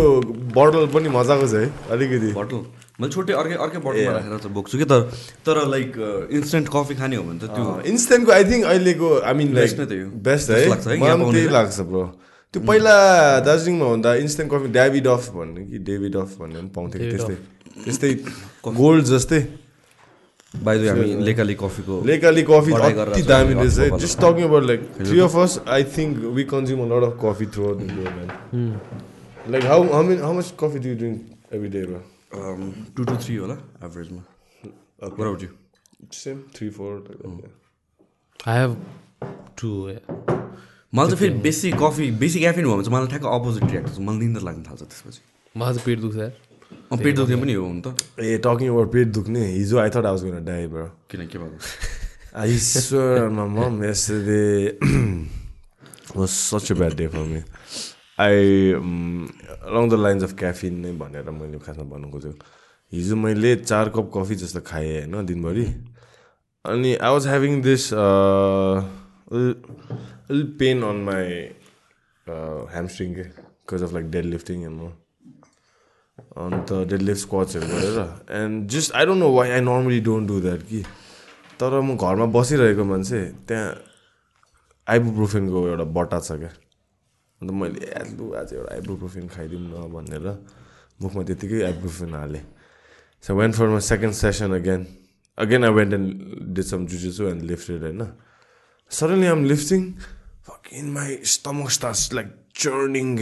बोटल 0.54 0.86
पनि 0.94 1.10
मजाको 1.10 1.48
छ 1.48 1.54
है 1.56 1.68
अलिकति। 1.96 2.30
बोटल 2.36 2.60
मैले 3.00 3.12
छुट्टै 3.14 3.34
अर्कै 3.40 3.56
अर्कै 3.66 3.80
बोटलमा 3.86 4.12
राखेर 4.12 4.38
चाहिँ 4.44 4.54
बोक्छु 4.54 4.76
कि 4.78 4.86
तर 4.92 5.02
तर 5.48 5.58
लाइक 5.74 5.90
इन्स्टेन्ट 6.38 6.68
कफी 6.76 6.96
खाने 7.00 7.16
हो 7.16 7.24
भने 7.24 7.40
त 7.40 7.46
त्यो 7.56 7.66
इन्स्टेन्टको 7.92 8.32
आई 8.38 8.44
थिङ्क 8.52 8.64
अहिलेको 8.66 9.10
आई 9.24 9.34
मिन 9.40 9.50
लाइक। 9.56 9.70
बेस्ट 10.28 10.48
है। 10.52 10.58
त्यही। 10.86 11.48
लाग्छ 11.58 11.78
ब्रो 11.90 12.04
त्यो 12.54 12.60
पहिला 12.68 12.96
दार्जिलिङमा 13.48 13.86
हुँदा 13.86 14.10
इन्स्टेन्ट 14.24 14.50
कफी 14.52 14.68
ड्याभिड 14.76 15.08
अफ 15.08 15.24
भन्ने 15.38 15.62
कि 15.72 15.78
डेभिड 15.88 16.16
अफ 16.18 16.32
भन्ने 16.40 16.60
पनि 16.60 16.70
पाउँथ्यो 16.76 17.00
कि 17.02 17.08
त्यस्तै 17.16 17.36
त्यस्तै 17.86 18.10
गोल्ड 18.82 19.04
जस्तै। 19.14 19.40
बाई 20.54 20.80
द 20.80 20.88
हामी 20.88 21.14
लेकाली 21.28 21.54
कफीको 21.62 21.96
लेकाली 22.08 22.44
कफी 22.50 22.72
अति 22.74 23.22
दामी 23.32 23.54
रहेछ 23.54 23.78
है। 23.80 23.98
Just 24.00 24.18
talking 24.22 24.44
about 24.48 24.64
like 24.64 24.82
three 25.00 25.20
of 25.28 25.36
us 25.44 25.60
I 25.76 25.84
think 25.98 26.18
we 26.38 26.44
consume 26.54 26.80
a 26.82 26.88
lot 26.92 27.04
of 27.08 27.16
coffee 27.24 27.46
throughout 27.68 27.78
the 27.78 27.90
day 27.98 28.04
man 28.18 28.30
like 29.52 29.66
how 29.72 29.84
how 29.94 30.04
many 30.10 30.22
how 30.24 30.34
much 30.38 30.54
coffee 30.60 30.80
do 30.86 30.94
drink 31.04 31.54
every 31.56 31.70
day 31.76 31.86
bro 31.86 32.02
two 32.96 33.04
two 33.04 33.16
three 33.26 33.36
होला 33.36 33.58
एभरेजमा 33.86 34.24
you 35.36 35.48
same 36.24 36.42
three 36.56 36.70
four 36.80 36.94
I 38.40 38.58
have 38.60 38.76
two 39.62 39.70
मलाई 40.96 41.08
चाहिँ 41.10 41.20
फेरि 41.20 41.34
बेसी 41.46 41.72
coffee 41.80 42.12
बेसी 42.20 42.40
caffeine 42.40 42.64
भयो 42.66 42.76
भने 42.76 42.84
चाहिँ 42.84 42.98
मलाई 42.98 43.08
ठ्याक्क 43.14 43.26
अपोजिट 43.38 43.64
रियाक्ट 43.72 43.88
हुन्छ 43.88 44.00
मलाई 44.08 44.20
निन्द्र 44.20 44.42
लाग्न 44.48 44.64
थाल्छ 44.70 44.82
त्यसपछि. 44.82 45.20
मलाई 45.56 45.74
चाहिँ 45.74 45.86
पेट 45.86 46.00
दुख्छ 46.02 46.18
पेट 47.04 47.16
दुख्ने 47.16 47.36
पनि 47.42 47.54
हो 47.54 47.66
हुन 47.66 47.82
त। 47.82 47.88
ए 48.20 48.38
टकिङ 48.46 48.68
अबाउट 48.70 48.92
पेट 48.92 49.08
दुख्ने 49.20 49.46
हिजो 49.46 49.78
I 49.80 49.90
thought 49.90 50.06
I 50.06 50.12
was 50.12 50.24
gonna 50.24 50.40
die 50.52 50.68
bro 50.68 50.88
किन 51.12 51.22
के 51.28 51.38
भएको? 51.38 51.58
yesterday 53.84 54.78
was 56.16 56.32
such 56.32 56.70
a 56.72 56.76
bad 56.76 56.96
day 56.96 57.08
for 57.08 57.26
me. 57.26 57.42
I 58.18 58.74
um, 58.74 59.28
along 59.64 59.90
the 59.90 59.98
lines 59.98 60.24
of 60.24 60.36
caffeine 60.36 60.78
नै 60.82 60.92
भनेर 61.00 61.30
मैले 61.32 61.60
खासमा 61.66 61.86
भन्नु 61.94 62.10
खोजेको 62.12 62.46
हिजो 62.94 63.16
मैले 63.16 63.56
चार 63.56 63.90
कप 63.96 64.12
कफी 64.16 64.36
जस्तो 64.44 64.62
खाएँ 64.70 64.94
होइन 64.98 65.26
दिनभरि। 65.26 65.66
अनि 66.66 66.92
I 66.96 67.12
was 67.14 67.28
having 67.28 67.62
this 67.62 67.84
pain 70.62 70.78
on 70.84 70.98
my 71.10 71.26
hamstring 72.28 73.14
के 73.16 73.24
because 73.24 73.84
of 73.84 73.94
like 73.94 74.06
deadlifting 74.26 74.58
and 74.66 74.80
अन्त 76.18 76.74
डेड 76.90 77.02
लिफ्ट 77.02 77.22
स्क्वाचहरू 77.22 77.68
गरेर 77.68 77.98
and 78.36 78.68
just 78.70 78.94
I 78.96 79.06
don't 79.06 79.22
know 79.22 79.30
why 79.34 79.52
I 79.52 79.62
normally 79.62 80.00
don't 80.02 80.28
do 80.28 80.40
that 80.42 80.62
कि 80.70 80.84
तर 81.60 81.80
म 81.80 81.96
घरमा 81.98 82.26
बसिरहेको 82.34 82.84
मान्छे 82.84 83.20
त्यहाँ 83.48 83.70
आइबुप्रोफेनको 84.88 85.68
एउटा 85.68 85.86
बट्टा 85.94 86.20
छ 86.20 86.40
क्या 86.42 86.52
अन्त 87.42 87.52
मैले 87.54 87.80
लु 88.12 88.26
आज 88.34 88.54
एउटा 88.54 88.70
आइबुप्रोफेन 88.74 89.28
खाइदिउँ 89.30 89.62
न 89.64 89.90
भनेर 89.94 90.28
मुखमा 91.02 91.24
त्यतिकै 91.30 91.62
आइबुप्रोफेन 91.66 92.14
हालेँ 92.16 92.44
so 93.24 93.36
went 93.36 93.52
for 93.54 93.68
my 93.70 93.84
second 93.88 94.14
session 94.16 94.54
again 94.56 94.86
again 95.38 95.64
I 95.64 95.72
went 95.72 95.94
and 95.94 96.08
did 96.54 96.66
some 96.66 96.86
जुजुसु 96.88 97.28
and 97.30 97.42
lifted 97.52 97.82
होइन 97.84 98.06
suddenly 98.92 99.28
um 99.28 99.44
lifting 99.46 99.82
in 100.74 100.90
my 100.92 101.18
stomach 101.34 101.70
starts 101.72 102.02
like 102.14 102.34
churning 102.56 103.16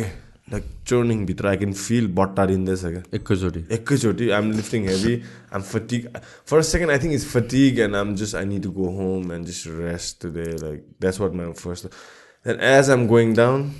like 0.48 0.64
churning 0.88 1.26
भित्र 1.26 1.48
आई 1.48 1.58
क्यान 1.58 1.74
फिल 1.74 2.08
बट्टारिँदैछ 2.16 2.82
क्या 2.82 3.04
एकैचोटि। 3.14 3.66
एकैचोटि. 3.76 4.30
I'm 4.30 4.52
lifting 4.52 4.88
heavy 4.88 5.22
um 5.54 5.62
fatigue 5.62 6.08
first 6.48 6.72
second 6.72 6.92
I 6.92 7.00
think 7.04 7.14
is 7.14 7.26
fatigue 7.28 7.80
and 7.86 7.96
um 7.96 8.16
just 8.16 8.36
I 8.36 8.46
need 8.46 8.64
to 8.64 8.72
go 8.72 8.90
home 8.98 9.32
and 9.34 9.48
just 9.48 9.68
rest 9.80 10.22
today 10.22 10.50
like 10.66 10.86
that's 11.02 11.20
what 11.22 11.34
my 11.40 11.52
first 11.62 11.86
and 11.86 12.62
as 12.74 12.90
um 12.90 13.08
going 13.08 13.34
down 13.36 13.72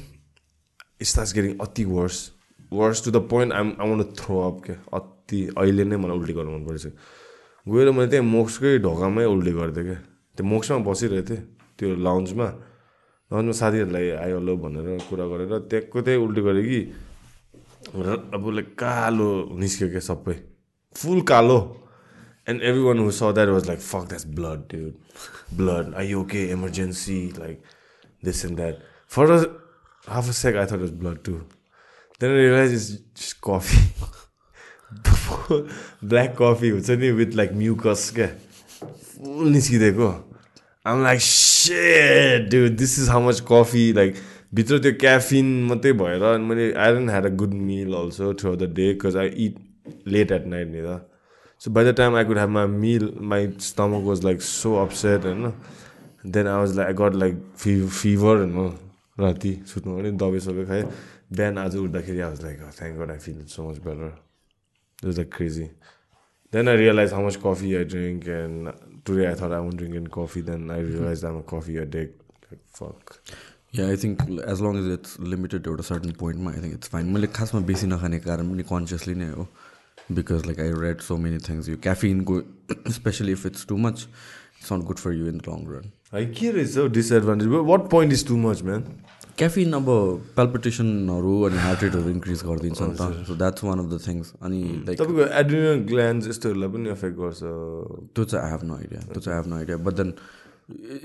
it 1.02 1.08
starts 1.08 1.34
getting 1.34 1.58
अति 1.68 1.86
worse 1.92 2.32
worse 2.72 3.04
to 3.06 3.12
the 3.12 3.28
point 3.30 3.54
I'm 3.54 3.74
I 3.80 3.90
want 3.90 4.18
throw 4.20 4.42
up 4.50 4.62
क्या 4.66 4.76
अति 5.00 5.48
अहिले 5.58 5.84
नै 5.86 5.98
मलाई 5.98 6.18
उल्टी 6.18 6.34
गर्नु 6.34 6.58
मन 6.58 6.66
परिसक्यो 6.66 7.74
गएर 7.74 7.92
मैले 7.92 8.10
त्यहाँ 8.10 8.26
मोक्सकै 8.26 8.78
ढोकामै 8.80 9.26
उल्टी 9.26 9.52
गरिदिएँ 9.52 9.86
क्या 9.86 10.00
त्यो 10.38 10.46
मोक्समा 10.46 10.78
बसिरहेको 10.90 11.30
थिएँ 11.30 11.44
त्यो 11.80 11.96
लाउन्जमा 12.08 12.48
लाउन्जमा 13.32 13.56
साथीहरूलाई 13.60 14.10
आयो 14.22 14.40
ल 14.40 14.56
भनेर 14.62 14.88
कुरा 15.10 15.26
गरेर 15.26 15.54
त्यहाँको 15.70 16.02
त्यही 16.02 16.18
उल्टी 16.26 16.42
गरेँ 16.46 16.66
कि 16.66 16.80
अब 18.36 18.44
लाइक 18.54 18.70
कालो 18.78 19.30
निस्क्यो 19.60 19.88
क्या 19.90 20.04
सबै। 20.10 20.36
फुल 20.96 21.22
कालो। 21.32 21.60
And 22.50 22.62
everyone 22.84 23.00
who 23.00 23.10
saw 23.12 23.34
that 23.34 23.50
was 23.50 23.68
like 23.68 23.80
fuck 23.82 24.04
that's 24.10 24.26
blood 24.38 24.60
dude 24.72 24.94
blood 25.58 25.94
I 25.98 26.14
okay 26.14 26.42
emergency 26.52 27.20
like 27.40 27.58
this 28.24 28.46
and 28.46 28.56
that 28.58 28.76
for 29.12 29.26
half 30.08 30.30
a 30.30 30.32
sec 30.42 30.56
I 30.56 30.66
thought 30.66 30.80
was 30.86 30.92
blood 31.02 31.18
to 31.26 31.34
then 32.22 32.32
realize 32.38 32.74
is 32.74 33.34
coffee 33.48 33.82
black 36.06 36.36
coffee 36.42 36.70
हुन्छ 36.70 36.90
नि 37.02 37.12
with 37.12 37.36
like 37.36 37.54
mucus 37.54 38.12
क्या। 38.16 38.28
Full 38.86 39.48
निस्किदिएको। 39.50 40.10
आम 40.86 41.04
like 41.04 41.22
said 41.66 42.50
dude 42.50 42.70
this 42.70 43.00
is 43.00 43.10
how 43.10 43.28
much 43.28 43.44
coffee 43.48 43.92
like 43.94 44.16
भित्र 44.54 44.80
त्यो 44.80 44.92
caffeine 45.00 45.52
मात्रै 45.64 45.92
भएर 45.94 46.24
अनि 46.24 46.46
मैले 46.46 46.72
I 46.74 46.94
don't 46.94 47.10
had 47.10 47.26
a 47.26 47.30
good 47.36 47.54
meal 47.64 47.94
also 47.94 48.34
through 48.34 48.56
the 48.56 48.64
day 48.74 48.88
because 48.94 49.18
I 49.18 49.28
ate 49.28 50.08
late 50.08 50.32
at 50.32 50.46
night 50.48 50.68
नि 50.68 50.82
त 50.82 51.02
so 51.62 51.72
by 51.72 51.86
the 51.86 51.96
time 51.96 52.16
I 52.16 52.26
could 52.26 52.38
have 52.38 52.50
my 52.50 52.68
meal 52.68 53.14
my 53.22 53.48
stomach 53.62 54.04
was 54.04 54.24
like 54.24 54.42
so 54.42 54.76
upset 54.76 55.26
होइन 55.26 55.54
then 56.26 56.48
I 56.48 56.60
was 56.60 56.76
like 56.78 56.88
I 56.88 56.94
got 56.94 57.16
like 57.16 57.44
fe 57.58 57.88
fever 57.88 58.38
होइन 58.38 58.78
राति 59.20 59.54
सुत्नु 59.68 59.98
पनि 59.98 60.12
दबाई 60.12 60.40
सबै 60.40 60.66
खाएँ। 60.66 60.84
बिहान 61.32 61.58
आज 61.58 61.76
उठ्दाखेरि 61.76 62.20
I 62.20 62.30
was 62.30 62.44
like 62.44 62.60
thank 62.80 63.00
God 63.00 63.12
I 63.12 63.18
feel 63.18 63.46
so 63.46 63.70
much 63.70 63.78
better 63.78 65.10
is 65.10 65.18
like 65.18 65.34
crazy 65.36 65.64
then 66.54 66.70
I 66.70 66.78
realize 66.78 67.14
how 67.14 67.28
much 67.28 67.40
coffee 67.46 67.76
I 67.76 67.84
drink 67.84 68.28
and 68.28 68.70
today 69.06 69.26
I 69.26 69.36
thought 69.42 69.52
I 69.52 69.66
won't 69.66 69.78
drink 69.80 69.96
in 69.96 70.08
coffee 70.14 70.42
then 70.52 70.72
I 70.72 70.84
realize 70.86 71.26
um 71.26 71.38
a 71.38 71.44
coffee 71.52 71.78
a 71.78 71.84
day 71.98 72.18
fuck 72.80 73.14
yeah 73.78 73.88
I 73.88 73.98
think 74.04 74.22
as 74.48 74.62
long 74.62 74.78
as 74.78 74.92
it's 74.94 75.18
limited 75.32 75.68
एउटा 75.68 75.84
certain 75.88 76.12
पोइन्टमा 76.20 76.52
I 76.52 76.62
think 76.64 76.74
it's 76.74 76.90
fine 76.90 77.08
मैले 77.14 77.28
खासमा 77.38 77.62
बेसी 77.72 77.88
नखाने 77.88 78.20
कारण 78.28 78.52
पनि 78.52 78.64
consciously 78.72 79.16
नै 79.16 79.30
हो. 79.32 79.48
Because 80.12 80.46
like 80.46 80.60
I 80.60 80.72
read 80.82 81.00
so 81.02 81.18
many 81.18 81.38
things 81.46 81.70
यो 81.70 81.78
क्याफिनको 81.84 82.42
especially 82.98 83.32
if 83.32 83.46
it's 83.46 83.66
too 83.68 83.78
much 83.86 84.08
it's 84.60 84.72
not 84.74 84.84
good 84.90 84.98
for 84.98 85.14
you 85.14 85.28
in 85.28 85.38
the 85.38 85.50
long 85.50 85.64
run 85.70 85.92
है 86.14 86.26
के 86.34 86.52
रहेछ 86.52 86.78
हौ 86.78 86.88
disadvantage 86.98 87.48
what 87.72 87.90
point 87.92 88.14
is 88.14 88.28
too 88.28 88.38
much 88.40 88.62
man 88.64 88.84
caffeine 89.40 89.74
अब 89.74 89.88
पेल्पिटेसनहरू 90.36 91.34
अनि 91.46 91.58
हार्ट 91.66 91.84
रेटहरू 91.84 92.10
इन्क्रिज 92.10 92.44
गरिदिन्छ 92.50 92.82
नि 92.82 92.96
त. 92.96 93.26
So 93.28 93.36
that's 93.36 93.64
one 93.64 93.80
of 93.80 93.88
the 93.92 94.00
things 94.08 94.34
अनि 94.42 94.62
लाइक 94.88 95.00
तपाईँको 95.02 95.26
एड्रिनल 95.42 95.84
ग्ल्यान्ड 95.92 96.28
यस्तोहरूलाई 96.30 96.70
पनि 96.76 96.90
एफेक्ट 96.90 97.16
गर्छ। 97.20 97.42
त्यो 98.16 98.24
चाहिँ 98.32 98.52
हेभ 98.52 98.64
नो 98.70 98.76
आइडिया 98.76 99.02
त्यो 99.12 99.22
चाहिँ 99.22 99.38
have 99.40 99.48
no 99.52 99.56
idea 99.56 99.78
but 99.88 99.94
then 100.00 100.14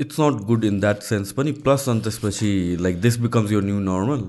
it's 0.05 0.21
not 0.21 0.35
good 0.51 0.65
in 0.65 0.81
that 0.81 1.03
sense 1.11 1.33
पनि. 1.39 1.53
प्लस 1.67 1.89
अनि 1.89 2.01
त्यसपछि 2.07 2.51
लाइक 2.81 3.01
दिस 3.01 3.19
बिकम्स 3.27 3.53
यो 3.53 3.61
न्यू 3.61 3.79
नर्मल 3.91 4.23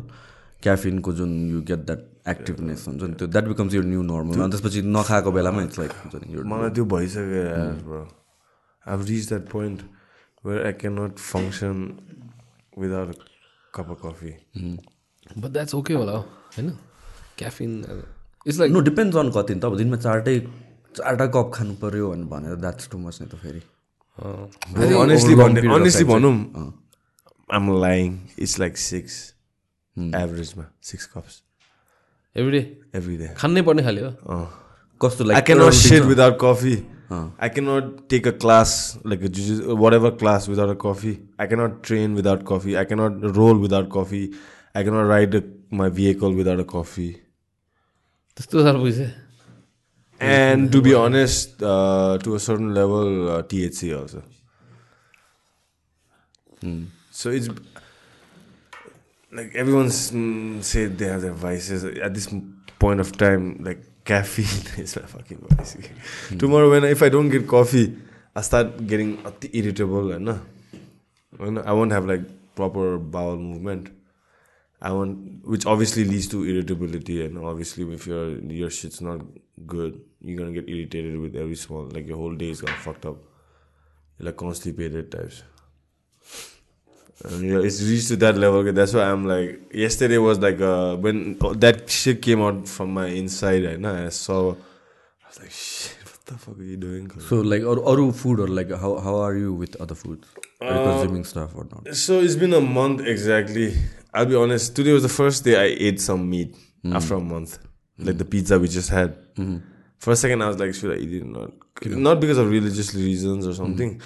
क्याफिनको 0.64 1.12
जुन 1.20 1.32
यु 1.52 1.62
गेट 1.70 1.86
द्याट 1.86 2.02
एक्टिभनेस 2.34 2.88
हुन्छ 2.88 3.02
नि 3.04 3.14
त्यो 3.20 3.28
द्याट 3.28 3.46
बिकम्स 3.48 3.74
यो 3.74 3.82
न्यू 3.82 4.02
नर्मल 4.10 4.42
अनि 4.42 4.52
त्यसपछि 4.52 4.82
नखाएको 4.98 5.32
बेलामा 5.38 5.64
इट्स 5.64 5.80
लाइक 5.80 5.92
हुन्छ 6.04 6.16
नि 6.26 6.44
मलाई 6.54 6.70
त्यो 6.78 6.86
भइसक्यो 6.94 8.06
I 8.86 9.06
reach 9.10 9.28
that 9.30 9.50
point 9.52 9.80
where 10.46 10.66
I 10.66 10.74
can 10.82 10.94
not 11.00 11.14
function 11.32 11.78
without 12.78 13.30
cup 13.74 13.90
of 13.92 14.00
coffee 14.06 14.32
but 15.38 15.50
that's 15.50 15.76
okay 15.76 15.94
होला 15.94 16.12
हो 16.12 16.22
होइन 16.58 16.70
caffeine 17.38 17.72
it's 18.48 18.60
like 18.60 18.72
no 18.72 18.80
depends 18.90 19.18
on 19.18 19.32
कति 19.38 19.56
त 19.56 19.66
अब 19.66 19.78
दिनमा 19.78 19.98
चारटै 20.06 20.40
चारवटा 20.96 21.28
कप 21.36 21.52
खानु 21.56 21.76
पऱ्यो 21.84 22.10
भनेर 22.32 22.56
द्याट्स 22.64 22.90
टु 22.92 22.98
मच 23.04 23.22
नि 23.22 23.28
त 23.28 23.36
फेरि 23.44 23.62
अनेस्टली 25.04 26.06
भनौँ 26.14 26.36
um 27.50 27.72
lying 27.82 28.18
it's 28.40 28.60
like 28.60 28.78
six 28.78 29.22
एभरेजमा 29.96 30.66
six 30.90 31.06
cups 31.16 31.42
every 32.36 32.52
day 32.52 32.66
every 32.98 33.18
day 33.18 33.34
खानै 33.38 33.62
पर्ने 33.70 33.84
खाले 33.84 34.02
हो 34.02 34.42
कस्तो 35.02 35.24
I 35.24 35.28
like 35.28 35.46
cannot 35.46 35.74
shit 35.76 36.06
without 36.06 36.38
coffee. 37.11 37.33
I 37.39 37.49
cannot 37.49 38.09
take 38.09 38.27
a 38.27 38.33
class 38.33 38.99
like 39.05 39.23
a 39.23 39.29
jiu- 39.29 39.77
whatever 39.77 40.11
class 40.11 40.49
without 40.49 40.71
a 40.71 40.75
coffee. 40.75 41.21
I 41.39 41.47
cannot 41.47 41.83
train 41.83 42.15
without 42.15 42.45
coffee. 42.45 42.77
I 42.77 42.85
cannot 42.85 43.37
roll 43.37 43.57
without 43.59 43.89
coffee. 43.89 44.35
I 44.75 44.83
cannot 44.83 45.03
ride 45.03 45.35
a, 45.35 45.43
my 45.71 45.89
vehicle 45.89 46.33
without 46.33 46.61
a 46.61 46.65
coffee. 46.65 47.13
त्यस्तो 48.37 48.63
साह्रो 48.63 48.83
पैसा 48.85 49.13
And 50.21 50.73
to 50.73 50.81
be 50.81 50.95
honest, 50.95 51.63
uh, 51.63 52.19
to 52.19 52.35
a 52.35 52.41
certain 52.41 52.73
level, 52.75 53.31
uh, 53.31 53.43
THC 53.43 53.93
also. 53.99 54.23
So 57.11 57.31
it's 57.31 57.49
like 59.33 59.55
everyone's 59.55 60.11
mm, 60.13 60.63
say 60.63 60.87
they 60.87 61.07
have 61.07 61.21
their 61.23 61.33
vices. 61.33 61.85
At 61.85 62.15
this 62.15 62.29
point 62.79 63.01
of 63.01 63.13
time, 63.17 63.63
like 63.63 63.83
caffeine 64.04 64.66
is 64.84 64.96
my 64.96 65.04
fucking 65.04 65.46
vice. 65.50 65.78
Tomorrow, 66.38 66.70
when 66.72 66.84
if 66.86 67.02
I 67.02 67.10
don't 67.10 67.30
get 67.30 67.48
coffee, 67.48 67.96
I 68.36 68.42
start 68.42 68.86
getting 68.88 69.20
irritable, 69.54 70.12
and 70.12 70.30
uh, 70.30 70.38
I 71.40 71.74
won't 71.74 71.92
have 71.92 72.06
like 72.06 72.22
proper 72.56 72.98
bowel 72.98 73.38
movement. 73.38 73.90
I 74.82 74.92
want, 74.92 75.46
which 75.46 75.66
obviously 75.66 76.06
leads 76.06 76.28
to 76.30 76.44
irritability, 76.44 77.24
and 77.26 77.38
obviously 77.38 77.92
if 77.94 78.08
your 78.08 78.40
your 78.40 78.70
shit's 78.70 79.02
not 79.02 79.22
good, 79.66 80.02
you're 80.22 80.38
gonna 80.38 80.52
get 80.52 80.68
irritated 80.68 81.20
with 81.20 81.36
every 81.36 81.56
small, 81.56 81.86
like 81.86 82.08
your 82.08 82.18
whole 82.18 82.36
day 82.36 82.50
is 82.50 82.62
gonna 82.62 82.78
fucked 82.78 83.06
up. 83.06 83.18
You're 84.18 84.28
like 84.28 84.38
constipated 84.38 85.12
types. 85.12 85.44
Yeah, 87.30 87.60
it's 87.60 87.82
reached 87.84 88.08
to 88.10 88.16
that 88.18 88.38
level. 88.38 88.64
That's 88.72 88.94
why 88.94 89.04
I'm 89.04 89.26
like, 89.26 89.74
yesterday 89.74 90.18
was 90.18 90.40
like, 90.40 90.60
uh, 90.60 90.96
when 90.96 91.38
oh, 91.42 91.54
that 91.56 91.90
shit 91.90 92.22
came 92.22 92.42
out 92.42 92.68
from 92.68 92.94
my 92.94 93.08
inside, 93.08 93.64
and 93.64 93.86
I 93.86 94.10
saw, 94.10 94.54
I 94.54 95.28
was 95.28 95.40
like, 95.40 95.52
shit, 95.52 95.98
what 96.04 96.26
the 96.26 96.38
fuck 96.38 96.58
are 96.58 96.64
you 96.64 96.78
doing? 96.78 97.12
So, 97.20 97.42
like, 97.42 97.62
or, 97.62 97.80
or 97.80 98.12
food, 98.12 98.40
or 98.40 98.48
like, 98.48 98.72
how, 98.72 98.98
how 99.00 99.18
are 99.18 99.36
you 99.36 99.54
with 99.54 99.80
other 99.80 99.96
foods? 99.96 100.28
Are 100.62 100.68
you 100.68 100.74
uh, 100.74 101.00
consuming 101.00 101.24
stuff 101.24 101.56
or 101.56 101.66
not? 101.66 101.96
So, 101.96 102.22
it's 102.22 102.36
been 102.36 102.54
a 102.54 102.62
month 102.62 103.02
exactly. 103.02 103.76
I'll 104.14 104.26
be 104.26 104.36
honest, 104.36 104.76
today 104.76 104.92
was 104.92 105.04
the 105.04 105.10
first 105.10 105.44
day 105.44 105.58
I 105.58 105.76
ate 105.78 106.02
some 106.02 106.30
meat 106.30 106.56
mm. 106.84 106.96
after 106.96 107.16
a 107.16 107.20
month, 107.20 107.60
mm. 108.00 108.08
like 108.08 108.18
the 108.18 108.26
pizza 108.26 108.60
we 108.60 108.68
just 108.68 108.90
had. 108.90 109.16
Mm. 109.36 109.62
For 110.00 110.12
a 110.12 110.16
second, 110.16 110.42
I 110.42 110.48
was 110.48 110.58
like, 110.58 110.74
should 110.74 110.92
I 110.92 111.00
eat 111.00 111.14
it 111.14 111.22
or 111.22 111.26
not? 111.28 111.52
Not 111.86 112.20
because 112.20 112.40
of 112.40 112.50
religious 112.50 112.96
reasons 112.96 113.46
or 113.46 113.54
something. 113.54 114.00
Hmm. 114.00 114.06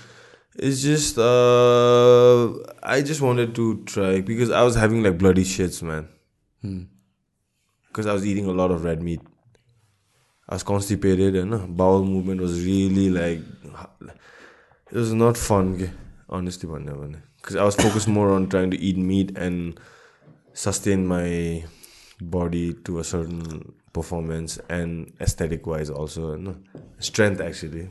It's 0.57 0.81
just 0.81 1.17
uh, 1.17 2.53
I 2.81 3.01
just 3.01 3.21
wanted 3.21 3.55
to 3.55 3.83
try 3.83 4.21
because 4.21 4.51
I 4.51 4.63
was 4.63 4.75
having 4.75 5.03
like 5.03 5.17
bloody 5.17 5.43
shits, 5.43 5.81
man. 5.83 6.07
Because 7.87 8.05
hmm. 8.05 8.09
I 8.09 8.13
was 8.13 8.25
eating 8.25 8.45
a 8.45 8.51
lot 8.51 8.71
of 8.71 8.83
red 8.83 9.01
meat. 9.01 9.21
I 10.47 10.55
was 10.55 10.63
constipated 10.63 11.35
and 11.35 11.53
uh, 11.53 11.57
bowel 11.67 12.05
movement 12.05 12.39
was 12.39 12.63
really 12.63 13.09
like 13.09 13.39
it 14.91 14.97
was 14.97 15.13
not 15.13 15.37
fun. 15.37 15.91
Honestly, 16.27 16.67
because 17.37 17.55
I 17.55 17.63
was 17.63 17.75
focused 17.75 18.07
more 18.07 18.31
on 18.31 18.49
trying 18.49 18.71
to 18.71 18.79
eat 18.79 18.97
meat 18.97 19.37
and 19.37 19.79
sustain 20.53 21.05
my 21.05 21.65
body 22.19 22.73
to 22.85 22.99
a 22.99 23.03
certain 23.03 23.73
performance 23.93 24.57
and 24.69 25.13
aesthetic 25.21 25.67
wise 25.67 25.89
also, 25.89 26.35
no? 26.35 26.51
Uh, 26.73 26.79
strength 26.99 27.41
actually. 27.41 27.89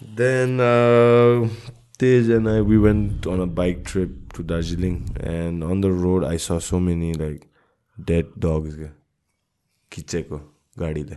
Then 0.00 0.60
uh, 0.60 1.48
Tej 1.98 2.32
and 2.36 2.48
I 2.48 2.60
we 2.60 2.78
went 2.78 3.26
on 3.26 3.40
a 3.40 3.46
bike 3.46 3.84
trip 3.84 4.32
to 4.34 4.42
Darjeeling, 4.42 5.16
and 5.20 5.64
on 5.64 5.80
the 5.80 5.90
road 5.90 6.24
I 6.24 6.36
saw 6.36 6.58
so 6.58 6.78
many 6.78 7.14
like 7.14 7.48
dead 8.02 8.26
dogs. 8.38 8.76
Kicheko, 9.90 10.42
gaadi 10.76 11.16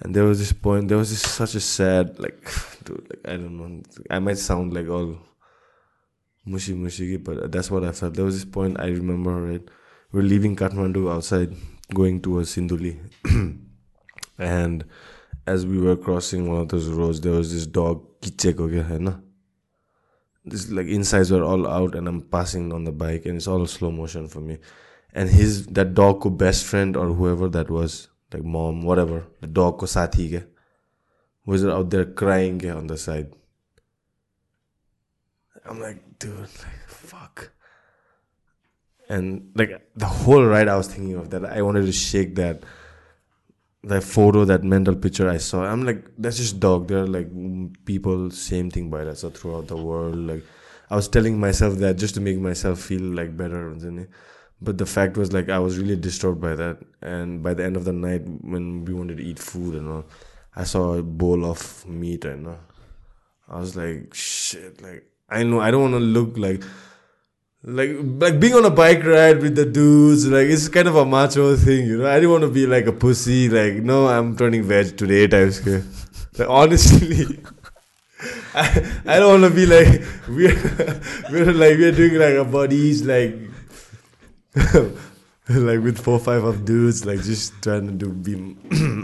and 0.00 0.14
there 0.14 0.24
was 0.24 0.38
this 0.38 0.52
point 0.52 0.88
there 0.88 0.98
was 0.98 1.10
just 1.10 1.26
such 1.26 1.54
a 1.54 1.60
sad 1.60 2.18
like 2.18 2.50
dude 2.84 3.06
like 3.10 3.32
i 3.32 3.36
don't 3.36 3.56
know 3.56 3.82
i 4.10 4.18
might 4.18 4.38
sound 4.38 4.72
like 4.72 4.88
all 4.88 5.18
mushy 6.44 6.74
mushy 6.74 7.16
but 7.16 7.50
that's 7.50 7.70
what 7.70 7.84
i 7.84 7.92
felt. 7.92 8.14
There 8.14 8.24
was 8.24 8.34
this 8.34 8.44
point 8.44 8.78
i 8.78 8.86
remember 8.86 9.30
right 9.30 9.62
we're 10.12 10.22
leaving 10.22 10.54
kathmandu 10.56 11.12
outside 11.12 11.54
going 11.94 12.20
towards 12.20 12.54
sinduli 12.54 12.98
and 14.38 14.84
as 15.46 15.64
we 15.64 15.78
were 15.78 15.96
crossing 15.96 16.48
one 16.48 16.60
of 16.60 16.68
those 16.68 16.88
roads 16.88 17.20
there 17.20 17.32
was 17.32 17.52
this 17.52 17.66
dog 17.66 18.02
kicheko 18.20 18.68
kya 18.72 18.86
hai 18.88 18.98
na? 18.98 19.14
This 20.44 20.70
like 20.70 20.86
insides 20.86 21.30
were 21.30 21.42
all 21.42 21.66
out 21.66 21.94
and 21.94 22.08
I'm 22.08 22.22
passing 22.22 22.72
on 22.72 22.84
the 22.84 22.92
bike 22.92 23.26
and 23.26 23.36
it's 23.36 23.46
all 23.46 23.66
slow 23.66 23.90
motion 23.90 24.28
for 24.28 24.40
me. 24.40 24.58
And 25.12 25.28
his 25.28 25.66
that 25.68 25.94
dog 25.94 26.20
ko 26.20 26.30
best 26.30 26.64
friend 26.64 26.96
or 26.96 27.06
whoever 27.06 27.48
that 27.48 27.70
was 27.70 28.08
like 28.32 28.44
mom 28.44 28.82
whatever 28.82 29.24
the 29.40 29.46
dog 29.46 29.78
ko 29.78 29.86
sathi 29.86 30.28
ke 30.34 30.46
was 31.44 31.64
out 31.64 31.90
there 31.90 32.04
crying 32.04 32.58
ke 32.60 32.66
on 32.66 32.86
the 32.86 32.96
side. 32.96 33.32
I'm 35.64 35.80
like 35.80 36.18
dude 36.18 36.38
like 36.38 36.88
fuck. 36.88 37.50
And 39.08 39.52
like 39.54 39.70
the 39.94 40.06
whole 40.06 40.44
ride, 40.44 40.66
I 40.68 40.76
was 40.76 40.88
thinking 40.88 41.14
of 41.14 41.30
that. 41.30 41.44
I 41.44 41.62
wanted 41.62 41.86
to 41.86 41.92
shake 41.92 42.34
that 42.36 42.64
that 43.86 44.02
photo, 44.02 44.44
that 44.44 44.64
mental 44.64 44.96
picture 44.96 45.28
I 45.28 45.38
saw, 45.38 45.64
I'm 45.64 45.84
like, 45.84 46.04
that's 46.18 46.36
just 46.36 46.58
dog. 46.58 46.88
There 46.88 47.04
are 47.04 47.06
like 47.06 47.28
people, 47.84 48.30
same 48.30 48.70
thing 48.70 48.90
by 48.90 49.04
that. 49.04 49.18
So 49.18 49.30
throughout 49.30 49.68
the 49.68 49.76
world, 49.76 50.16
like 50.16 50.42
I 50.90 50.96
was 50.96 51.08
telling 51.08 51.38
myself 51.38 51.74
that 51.76 51.96
just 51.96 52.14
to 52.14 52.20
make 52.20 52.38
myself 52.38 52.80
feel 52.80 53.02
like 53.02 53.36
better. 53.36 53.74
But 54.60 54.78
the 54.78 54.86
fact 54.86 55.16
was 55.16 55.32
like 55.32 55.48
I 55.48 55.58
was 55.58 55.78
really 55.78 55.96
disturbed 55.96 56.40
by 56.40 56.54
that. 56.54 56.78
And 57.00 57.42
by 57.42 57.54
the 57.54 57.64
end 57.64 57.76
of 57.76 57.84
the 57.84 57.92
night, 57.92 58.22
when 58.26 58.84
we 58.84 58.92
wanted 58.94 59.18
to 59.18 59.24
eat 59.24 59.38
food 59.38 59.74
and 59.74 59.88
all, 59.88 60.04
I 60.54 60.64
saw 60.64 60.94
a 60.94 61.02
bowl 61.02 61.44
of 61.44 61.86
meat 61.86 62.24
and 62.24 62.48
all. 62.48 62.60
I 63.48 63.60
was 63.60 63.76
like, 63.76 64.14
shit, 64.14 64.82
like 64.82 65.04
I 65.28 65.44
know 65.44 65.60
I 65.60 65.70
don't 65.70 65.82
want 65.82 65.94
to 65.94 66.00
look 66.00 66.36
like 66.36 66.62
like 67.62 67.90
like 68.20 68.38
being 68.38 68.54
on 68.54 68.64
a 68.64 68.70
bike 68.70 69.02
ride 69.04 69.40
with 69.40 69.56
the 69.56 69.64
dudes 69.64 70.26
like 70.26 70.46
it's 70.46 70.68
kind 70.68 70.86
of 70.86 70.96
a 70.96 71.04
macho 71.04 71.56
thing 71.56 71.86
you 71.86 71.98
know? 71.98 72.06
I 72.06 72.14
didn't 72.16 72.30
want 72.30 72.42
to 72.42 72.50
be 72.50 72.66
like 72.66 72.86
a 72.86 72.92
pussy 72.92 73.48
like 73.48 73.74
no 73.74 74.06
i'm 74.06 74.36
turning 74.36 74.62
veg 74.62 74.96
today 74.96 75.50
scale 75.50 75.82
like 76.38 76.48
honestly 76.48 77.40
I, 78.54 79.02
I 79.06 79.18
don't 79.18 79.40
want 79.40 79.52
to 79.52 79.56
be 79.56 79.66
like 79.66 80.02
we're 80.28 81.00
we're 81.30 81.52
like 81.52 81.76
we're 81.78 81.92
doing 81.92 82.14
like 82.14 82.34
a 82.34 82.44
bodies 82.44 83.04
like 83.04 83.36
like 85.49 85.81
with 85.81 85.99
four 85.99 86.19
five 86.19 86.43
of 86.43 86.65
dudes 86.65 87.05
like 87.05 87.21
just 87.21 87.53
trying 87.61 87.87
to 87.87 87.93
do 87.93 88.11
be 88.11 88.33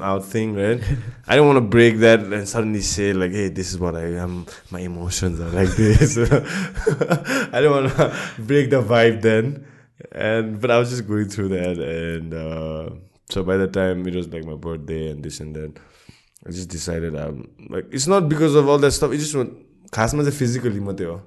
out 0.04 0.24
thing 0.24 0.54
right 0.56 0.82
i 1.28 1.36
don't 1.36 1.48
want 1.48 1.58
to 1.58 1.62
break 1.62 1.98
that 1.98 2.20
and 2.20 2.48
suddenly 2.48 2.82
say 2.82 3.12
like 3.12 3.32
hey 3.32 3.50
this 3.50 3.72
is 3.72 3.80
what 3.80 3.96
i 3.96 4.04
am 4.04 4.46
my 4.70 4.80
emotions 4.80 5.40
are 5.40 5.50
like 5.50 5.70
this 5.70 6.18
i 6.18 7.60
don't 7.60 7.72
want 7.72 7.92
to 7.96 8.18
break 8.40 8.70
the 8.70 8.82
vibe 8.82 9.22
then 9.22 9.66
and 10.12 10.62
but 10.62 10.70
i 10.70 10.78
was 10.78 10.90
just 10.90 11.08
going 11.08 11.28
through 11.28 11.48
that 11.48 11.78
and 11.80 12.34
uh 12.34 12.90
so 13.30 13.44
by 13.44 13.58
the 13.58 13.68
time 13.68 14.08
it 14.08 14.16
was 14.16 14.28
like 14.30 14.46
my 14.46 14.56
birthday 14.56 15.10
and 15.10 15.24
this 15.24 15.40
and 15.40 15.56
that 15.56 15.80
i 16.46 16.52
just 16.52 16.70
decided 16.70 17.16
i'm 17.16 17.50
like 17.70 17.86
it's 17.92 18.08
not 18.08 18.30
because 18.30 18.54
of 18.54 18.70
all 18.70 18.78
that 18.78 18.92
stuff 18.92 19.12
it's 19.12 19.32
just 19.32 19.48
खासमा 19.94 20.24
चाहिँ 20.24 20.38
physically 20.38 20.80
मात्रै 20.88 21.08
हो 21.08 21.20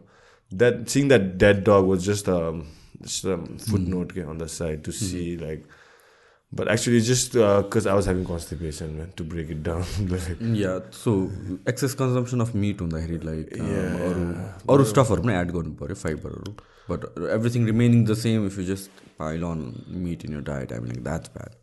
that 0.60 0.86
sync 0.92 1.08
that 1.08 1.22
dead 1.42 1.62
dug 1.68 1.84
was 1.90 2.06
just 2.06 2.28
just 3.02 3.24
a 3.24 3.36
footnote 3.66 4.10
okay, 4.12 4.24
on 4.32 4.38
the 4.38 4.48
side 4.56 4.82
to 4.88 4.92
see 5.02 5.36
like 5.42 5.62
but 6.52 6.68
actually 6.72 7.00
just 7.08 7.36
because 7.36 7.86
i 7.90 7.94
was 7.98 8.06
having 8.10 8.24
constipation 8.30 8.96
man 8.98 9.12
to 9.20 9.26
break 9.34 9.50
it 9.54 9.62
down 9.68 9.84
like 10.14 10.42
yeah 10.60 10.72
so 11.04 11.14
excess 11.72 11.94
consumption 12.00 12.40
of 12.46 12.54
meat 12.64 12.80
हुँदाखेरि 12.80 13.18
like 13.26 13.54
Yeah. 13.60 14.02
अरू 14.08 14.26
अरू 14.74 14.84
स्टफहरू 14.92 15.22
पनि 15.22 15.34
add 15.40 15.52
गर्नु 15.56 15.72
पऱ्यो 15.80 15.96
फाइबरहरू 16.02 16.52
but 16.90 17.08
everything 17.38 17.66
remaining 17.72 18.04
the 18.12 18.14
same 18.26 18.46
if 18.46 18.58
you 18.58 18.64
just 18.74 19.02
pile 19.24 19.42
on 19.52 19.64
meat 20.06 20.24
in 20.24 20.34
your 20.34 20.40
diet 20.52 20.72
I 20.72 20.86
like 20.90 21.02
that's 21.10 21.34
bad 21.38 21.58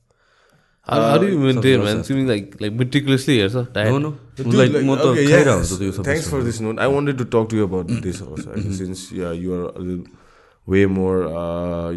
How, 0.88 0.98
how 1.04 1.16
do 1.22 1.28
you 1.30 1.38
maintain, 1.40 1.82
man? 1.86 2.02
Seeming 2.08 2.28
like 2.32 2.54
like 2.64 2.76
meticulously 2.82 3.34
here, 3.38 3.48
sir. 3.56 3.64
Diet. 3.78 3.90
No 3.92 3.98
no 4.04 4.12
Dude, 4.38 4.54
like 4.60 4.72
like, 4.76 4.86
म 4.90 4.96
त 4.96 5.08
okay, 5.08 5.26
खाइरहेको 5.26 5.50
yeah, 5.50 5.58
हुन्छु 5.58 5.78
त्यो 5.82 5.96
सबै 5.98 6.06
Thanks 6.10 6.30
for 6.34 6.40
this 6.46 6.60
note. 6.66 6.80
I 6.86 6.88
wanted 6.94 7.18
to 7.22 7.26
talk 7.34 7.50
to 7.54 7.58
you 7.60 7.66
about 7.70 7.92
this 8.06 8.22
also, 8.28 8.46
actually, 8.54 8.78
since 8.78 9.02
yeah, 9.18 9.34
you 9.46 9.58
are 9.58 9.66
a 9.66 9.84
little, 9.88 10.06
way 10.67 10.87
more 10.87 11.27
uh, 11.27 11.95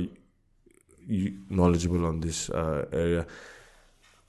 knowledgeable 1.50 2.06
on 2.06 2.20
this 2.20 2.50
uh, 2.50 2.86
area. 2.92 3.26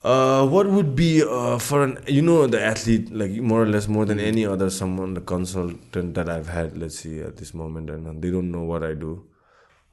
Uh, 0.03 0.45
what 0.45 0.67
would 0.67 0.95
be 0.95 1.23
uh, 1.23 1.57
for 1.57 1.83
an 1.83 1.97
you 2.07 2.21
know 2.21 2.45
the 2.45 2.61
athlete 2.63 3.11
like 3.11 3.31
more 3.31 3.63
or 3.63 3.65
less 3.65 3.87
more 3.87 4.05
than 4.05 4.19
any 4.19 4.45
other 4.45 4.69
someone 4.69 5.15
the 5.15 5.21
consultant 5.21 6.13
that 6.13 6.29
I've 6.29 6.47
had 6.47 6.77
let's 6.77 6.99
see 6.99 7.19
at 7.19 7.35
this 7.35 7.53
moment 7.53 7.89
and 7.89 8.21
they 8.21 8.29
don't 8.29 8.51
know 8.51 8.63
what 8.63 8.83
I 8.83 8.93
do, 8.93 9.25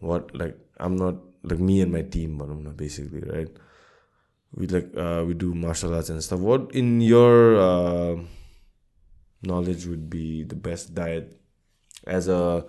what 0.01 0.35
like 0.37 0.57
I'm 0.79 0.97
not 0.97 1.17
like 1.43 1.59
me 1.59 1.81
and 1.81 1.91
my 1.91 2.03
team, 2.03 2.39
but 2.39 2.77
basically 2.77 3.21
right. 3.21 3.49
We 4.55 4.67
like 4.67 4.95
uh, 4.97 5.25
we 5.27 5.35
do 5.35 5.55
martial 5.55 5.95
arts 5.95 6.11
and 6.11 6.23
stuff. 6.23 6.39
What 6.39 6.73
in 6.73 7.01
your 7.01 7.57
uh, 7.59 8.17
knowledge 9.43 9.87
would 9.87 10.09
be 10.09 10.45
the 10.45 10.55
best 10.55 10.95
diet 10.95 11.41
as 12.07 12.29
a 12.29 12.67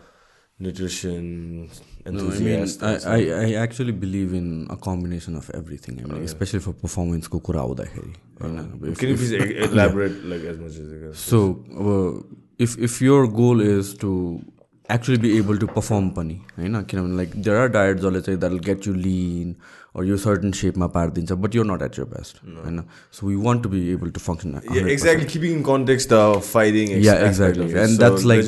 nutrition 0.59 1.69
No, 2.06 2.11
I 2.11 2.11
mean, 2.11 2.59
enthusiast? 2.64 2.84
I? 2.84 2.95
I, 3.16 3.45
I 3.45 3.53
actually 3.56 3.92
believe 3.92 4.34
in 4.34 4.67
a 4.69 4.77
combination 4.77 5.35
of 5.35 5.50
everything. 5.53 6.00
I 6.03 6.08
mean, 6.08 6.24
especially 6.24 6.59
for 6.59 6.74
performance 6.74 7.27
को 7.27 7.40
कुरा 7.48 7.61
आउँदाखेरि 7.61 8.14
होइन 8.42 8.92
if- 8.92 9.00
Can 9.00 9.09
you 9.09 9.16
please 9.17 9.34
e- 9.34 9.58
elaborate 9.69 10.24
like 10.34 10.45
as 10.53 10.59
much 10.59 10.77
as 10.84 10.92
you 10.93 11.00
can? 11.03 11.14
So, 11.14 11.42
uh, 11.85 12.11
if 12.59 12.77
if 12.90 13.01
your 13.01 13.27
goal 13.40 13.61
is 13.61 13.93
to 14.06 14.11
actually 14.90 15.17
be 15.25 15.32
able 15.38 15.58
to 15.66 15.67
perform 15.80 16.09
पनि 16.19 16.40
होइन 16.59 16.82
किनभने 16.92 17.16
like 17.17 17.35
there 17.35 17.58
are 17.58 17.67
diet 17.77 17.98
जसले 18.00 18.22
चाहिँ 18.22 18.40
that 18.40 18.51
will 18.51 18.61
get 18.69 18.88
you 18.88 18.93
lean 18.93 19.56
or 19.95 20.06
यो 20.06 20.17
certain 20.17 20.51
सेपमा 20.59 20.88
पारिदिन्छ 20.95 21.32
but 21.43 21.56
you're 21.56 21.65
not 21.65 21.82
at 21.82 21.99
your 21.99 22.06
best 22.07 22.40
होइन 22.45 22.82
so 23.19 23.27
we 23.27 23.35
want 23.43 23.64
to 23.64 23.69
be 23.69 23.82
able 23.91 24.09
to 24.11 24.19
function 24.22 24.56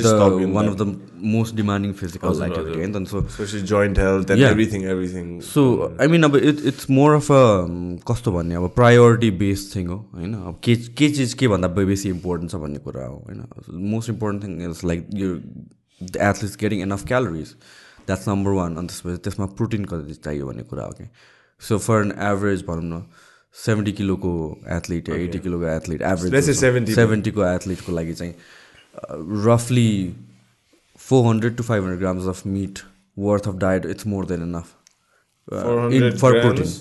the 0.04 0.46
in 0.46 0.54
one 0.54 0.66
that. 0.66 0.72
of 0.72 0.78
the 0.78 0.88
most 1.36 1.56
demanding 1.56 1.94
physical 1.94 2.30
हजुर, 2.30 2.48
activity. 2.48 2.80
हजुर. 2.80 2.96
And 2.96 3.08
so, 3.08 3.20
especially 3.22 3.62
joint 3.64 3.98
health 3.98 4.30
and 4.30 4.42
Yeah. 4.42 4.50
everything, 4.50 4.86
everything. 4.86 5.32
so 5.44 5.64
I 6.00 6.08
mean, 6.08 6.24
अब 6.24 6.36
it's 6.72 6.90
more 6.90 7.14
of 7.14 7.30
a 7.32 7.42
um, 7.62 7.80
कस्तो 8.12 8.32
भन्ने 8.32 8.56
अब 8.56 8.68
priority 8.76 9.32
based 9.40 9.76
thing 9.76 9.88
हो 9.88 9.98
होइन 10.16 10.34
अब 10.34 10.60
के 10.64 10.76
के 11.02 11.10
चिज 11.18 11.34
के 11.42 11.48
भन्दा 11.48 11.68
बेसी 11.80 12.10
इम्पोर्टेन्ट 12.10 12.52
छ 12.52 12.62
भन्ने 12.66 12.80
कुरा 12.90 13.06
हो 13.06 13.18
होइन 13.28 13.44
most 13.96 14.10
important 14.10 14.44
thing 14.44 14.70
is 14.70 14.82
like 14.92 15.08
यो 15.24 15.34
the 16.02 16.16
athletes 16.30 16.56
getting 16.66 16.82
enough 16.82 17.06
calories 17.08 17.56
that's 18.08 18.28
number 18.30 18.52
one 18.60 18.76
अनि 18.76 18.88
त्यसपछि 18.88 19.18
त्यसमा 19.24 19.46
प्रोटिन 19.62 19.86
कति 19.94 20.14
चाहियो 20.14 20.48
भन्ने 20.48 20.64
कुरा 20.74 20.84
हो 20.84 20.92
कि 21.02 21.10
सो 21.62 21.78
फर 21.78 22.02
एन 22.02 22.12
एभरेज 22.32 22.64
भनौँ 22.66 22.84
न 22.84 23.04
सेभेन्टी 23.56 23.92
किलोको 24.00 24.32
एथलिट 24.78 25.10
या 25.10 25.16
एटी 25.16 25.40
किलोको 25.40 25.66
एथलिट 25.76 26.02
एभरेज 26.02 26.50
70. 26.50 26.96
सेभेन्टीको 26.96 27.46
एथलिटको 27.46 27.92
लागि 27.92 28.14
चाहिँ 28.14 28.34
रफली 29.46 29.90
four 31.00 31.26
hundred 31.28 31.56
to 31.58 31.64
five 31.64 31.84
hundred 31.84 32.00
grams 32.00 32.28
of 32.28 32.46
meat 32.48 32.80
worth 33.20 33.48
of 33.48 33.56
diet 33.66 33.86
it's 33.96 34.08
more 34.08 34.26
than 34.26 34.42
enough 34.44 34.74
400 35.48 36.18
for 36.22 36.30
grams, 36.32 36.46
protein 36.46 36.72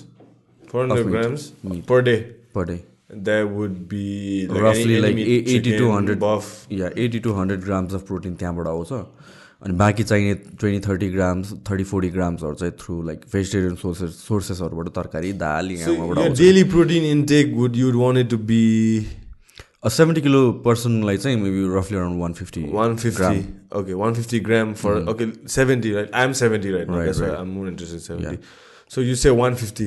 400 0.71 0.95
of 0.95 1.07
meat. 1.07 1.13
grams 1.13 1.43
Meat. 1.73 1.83
per 1.87 1.99
day. 2.07 2.15
per 2.55 2.65
day. 2.71 2.79
That 3.27 3.51
would 3.59 3.75
be 3.89 4.49
like 4.49 4.63
Roughly 4.63 4.97
any, 4.97 5.11
any 5.11 5.27
like 5.35 5.51
80 5.59 5.75
to 5.79 5.91
100 5.91 6.17
buff. 6.25 6.49
Yeah 6.73 6.91
eighty 7.05 7.19
to 7.27 7.33
hundred 7.33 7.61
grams 7.65 7.95
of 7.95 8.07
protein 8.07 8.35
त्यहाँबाट 8.37 8.67
आउँछ 8.67 8.93
अनि 9.63 9.75
बाँकी 9.75 10.05
चाहिने 10.05 10.35
twenty 10.61 10.81
thirty 10.89 11.09
grams 11.11 11.53
thirty 11.71 11.85
forty 11.85 12.09
ग्राम्सहरू 12.11 12.55
चाहिँ 12.55 12.73
through 12.81 13.03
like 13.03 13.21
vegetarian 13.33 13.75
sources 13.77 14.11
सोर्सेसहरूबाट 14.29 14.89
तरकारी 14.97 15.33
दाल 15.43 15.69
daily 16.37 16.65
protein 16.73 17.05
intake 17.05 17.55
would 17.55 17.77
you 17.77 17.93
want 17.99 18.25
to 18.27 18.39
be 18.51 18.65
seventy 19.91 20.21
kilo 20.21 20.41
पर्सनलाई 20.65 21.17
चाहिँ 21.17 21.37
maybe 21.41 21.65
रफली 21.77 21.97
around 21.97 22.21
one 22.21 22.33
fifty 22.33 22.65
one 22.71 22.97
fifty 22.97 23.45
okay 23.79 23.93
one 23.95 24.15
fifty 24.15 24.41
gram 24.49 24.73
for 24.75 25.09
okay 25.11 25.27
seventy 25.49 25.93
right 25.93 26.15
I'm 26.15 26.33
seventy 26.41 26.71
राइट्रेस्ट 26.71 28.45
so 28.91 29.03
you 29.03 29.15
say 29.17 29.31
one 29.41 29.55
fifty 29.55 29.87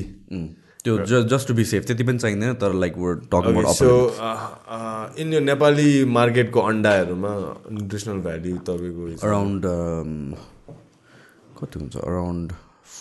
so 0.80 0.90
you 0.90 0.96
say 0.96 1.02
150 1.02 1.08
त्यो 1.08 1.22
just 1.22 1.48
to 1.48 1.54
be 1.54 1.64
safe 1.64 1.86
त्यति 1.86 2.04
पनि 2.04 2.18
चाहिँदैन 2.18 2.54
तर 2.54 2.72
like 2.72 2.94
वर 2.96 3.14
uh, 3.14 5.22
in 5.22 5.32
your 5.32 5.42
Nepali 5.42 6.04
मार्केटको 6.04 6.60
अन्डाहरूमा 6.60 7.62
nutritional 7.72 8.14
value 8.14 8.56
तपाईँको 8.56 9.26
around 9.26 9.62
कति 11.58 11.80
हुन्छ? 11.80 11.96
Around 11.96 12.52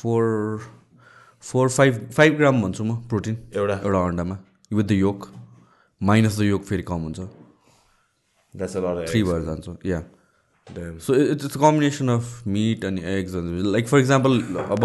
four 0.02 0.24
four 1.42 1.70
five 1.70 2.10
five 2.18 2.38
gram 2.38 2.62
भन्छु 2.62 2.84
म 2.84 2.96
प्रोटिन। 2.96 3.38
एउटा। 3.56 3.74
एउटा 3.74 4.06
अन्डामा। 4.06 4.38
With 4.74 4.84
the 4.84 4.92
yolk 4.92 5.28
minus 6.04 6.40
the 6.40 6.42
yolk 6.42 6.64
फेरि 6.64 6.84
कम 6.84 6.96
हुन्छ। 6.96 7.20
थ्री 9.10 9.24
भएर 9.24 9.42
जान्छ। 9.42 9.70
Yeah. 9.86 10.04
So 10.78 11.16
it's 11.16 11.46
it's 11.46 11.58
combination 11.58 12.10
of 12.10 12.48
meat 12.48 12.86
अनि 12.86 13.02
एग्स 13.06 13.32
लाइक 13.66 13.88
फर 13.88 14.00
इक्जाम्पल 14.00 14.42
अब 14.42 14.80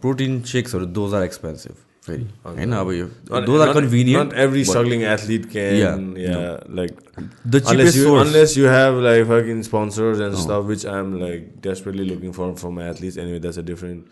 protein 0.00 0.42
सेक्सहरू 0.42 0.86
those 0.86 1.14
are 1.14 1.22
expensive 1.22 1.72
Very. 2.08 2.26
I 2.44 2.64
know, 2.64 2.88
you, 2.88 3.10
those 3.24 3.60
are 3.60 3.72
convenient. 3.74 4.30
Not 4.30 4.38
every 4.38 4.64
struggling 4.64 5.04
athlete 5.04 5.50
can. 5.50 6.16
Yeah. 6.16 6.60
Like 6.66 6.96
the 7.44 7.60
cheapest 7.60 7.70
unless 7.70 7.96
you, 7.96 8.04
source. 8.04 8.26
Unless 8.26 8.56
you 8.56 8.64
have 8.64 8.94
like 8.94 9.26
fucking 9.26 9.62
sponsors 9.64 10.18
and 10.18 10.36
stuff, 10.36 10.64
which 10.64 10.86
I'm 10.86 11.20
like 11.20 11.60
desperately 11.60 12.06
looking 12.08 12.32
for 12.32 12.56
for 12.56 12.72
my 12.72 12.84
athletes. 12.84 13.18
Anyway, 13.18 13.40
that's 13.40 13.58
a 13.58 13.62
different. 13.62 14.08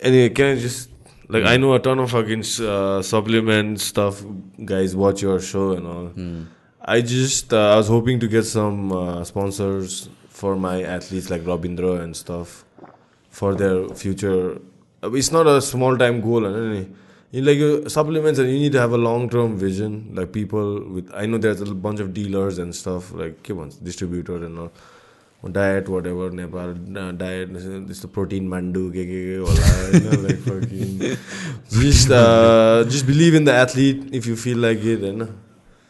Anyway, 0.00 0.30
can 0.30 0.56
I 0.56 0.60
just 0.60 0.88
like. 1.28 1.44
I 1.44 1.58
know 1.58 1.74
a 1.74 1.78
ton 1.78 1.98
of 1.98 2.10
fucking 2.10 2.44
uh, 2.60 3.02
supplement 3.02 3.80
stuff. 3.80 4.24
Guys, 4.64 4.96
watch 4.96 5.20
your 5.20 5.38
show 5.38 5.72
and 5.72 5.86
all. 5.86 6.06
Hmm. 6.06 6.44
I 6.80 7.02
just 7.02 7.52
uh, 7.52 7.74
I 7.74 7.76
was 7.76 7.88
hoping 7.88 8.20
to 8.20 8.28
get 8.28 8.44
some 8.44 8.92
uh, 8.92 9.24
sponsors 9.24 10.08
for 10.30 10.56
my 10.56 10.82
athletes 10.82 11.28
like 11.28 11.42
Robindra 11.42 12.00
and 12.00 12.16
stuff 12.16 12.64
for 13.28 13.54
their 13.54 13.88
future 13.90 14.58
uh, 15.02 15.12
it's 15.12 15.30
not 15.32 15.46
a 15.46 15.60
small 15.60 15.96
time 15.96 16.20
goal. 16.20 16.46
Uh, 16.46 16.84
like 17.32 17.58
uh, 17.58 17.88
supplements, 17.88 18.38
and 18.38 18.50
you 18.50 18.58
need 18.58 18.72
to 18.72 18.80
have 18.80 18.92
a 18.92 18.98
long 18.98 19.28
term 19.28 19.56
vision. 19.56 20.10
Like 20.14 20.32
people 20.32 20.82
with, 20.88 21.10
I 21.14 21.26
know 21.26 21.38
there's 21.38 21.60
a 21.60 21.74
bunch 21.74 22.00
of 22.00 22.14
dealers 22.14 22.58
and 22.58 22.74
stuff, 22.74 23.12
like 23.12 23.42
keep 23.42 23.56
on 23.56 23.72
distributors 23.82 24.42
and 24.42 24.58
all. 24.58 24.72
Diet, 25.52 25.88
whatever, 25.88 26.28
Nepal 26.30 26.70
uh, 26.98 27.12
diet, 27.12 27.52
this 27.86 28.00
the 28.00 28.08
protein 28.08 28.48
mandu, 28.48 28.90
ke, 28.90 29.04
ke, 29.06 29.44
ke, 29.46 30.22
like 30.24 30.38
fucking. 30.38 31.16
Just, 31.70 32.10
uh, 32.10 32.82
just 32.88 33.06
believe 33.06 33.34
in 33.34 33.44
the 33.44 33.52
athlete 33.52 34.08
if 34.12 34.26
you 34.26 34.34
feel 34.34 34.58
like 34.58 34.82
it. 34.82 35.04
And 35.04 35.38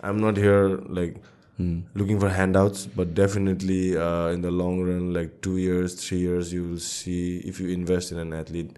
I'm 0.02 0.20
not 0.20 0.36
here 0.36 0.68
like 0.88 1.16
Mm. 1.58 1.84
looking 1.94 2.20
for 2.20 2.28
handouts 2.28 2.84
but 2.84 3.14
definitely 3.14 3.96
uh, 3.96 4.26
in 4.28 4.42
the 4.42 4.50
long 4.50 4.82
run 4.82 5.14
like 5.14 5.40
two 5.40 5.56
years 5.56 5.94
three 5.94 6.18
years 6.18 6.52
you 6.52 6.62
will 6.68 6.78
see 6.78 7.38
if 7.38 7.58
you 7.58 7.70
invest 7.70 8.12
in 8.12 8.18
an 8.18 8.34
athlete 8.34 8.76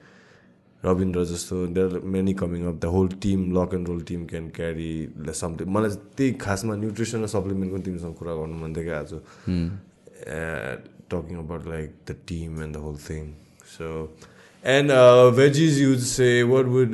Rabindra 0.85 1.25
जस्तो 1.25 1.57
there 1.75 2.01
many 2.15 2.33
coming 2.41 2.65
up 2.67 2.77
the 2.83 2.85
whole 2.95 3.09
team 3.23 3.41
lock 3.57 3.75
and 3.75 3.89
roll 3.89 4.01
team 4.09 4.25
can 4.31 4.49
carry 4.57 4.93
something 5.35 5.69
मलाई 5.75 5.91
त्यही 6.17 6.33
खासमा 6.45 6.75
nutrition 6.77 7.23
र 7.23 7.27
सप्लिमेन्टको 7.35 7.79
तिमीसँग 7.87 8.15
कुरा 8.15 8.35
गर्नु 8.41 8.57
मन 8.63 8.75
थियो 8.75 8.85
क्या 8.85 8.99
आज। 9.01 9.13
Talking 11.11 11.37
about 11.39 11.67
like 11.69 11.89
the 12.09 12.17
team 12.29 12.63
and 12.63 12.77
the 12.77 12.79
whole 12.85 12.97
thing 13.09 13.23
so 13.77 13.87
and 14.65 14.93
veggies 15.37 15.81
use 15.83 16.01
say 16.07 16.29
what 16.53 16.67
would 16.77 16.91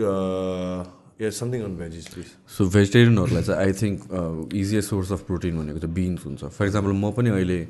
something 1.32 1.62
on 1.64 1.76
veggies 1.76 2.08
please 2.14 2.26
so 2.56 2.68
भेजिटेरियनहरूलाई 2.68 3.42
चाहिँ 3.42 3.60
I 3.66 3.72
think 3.82 4.54
easiest 4.54 4.88
source 4.90 5.12
of 5.12 5.20
protein 5.26 5.58
भनेको 5.58 5.78
चाहिँ 5.78 5.94
बिन्स 5.94 6.24
हुन्छ। 6.26 6.44
फर 6.44 6.66
इक्जाम्पल 6.66 6.92
म 6.92 7.10
पनि 7.18 7.30
अहिले 7.30 7.60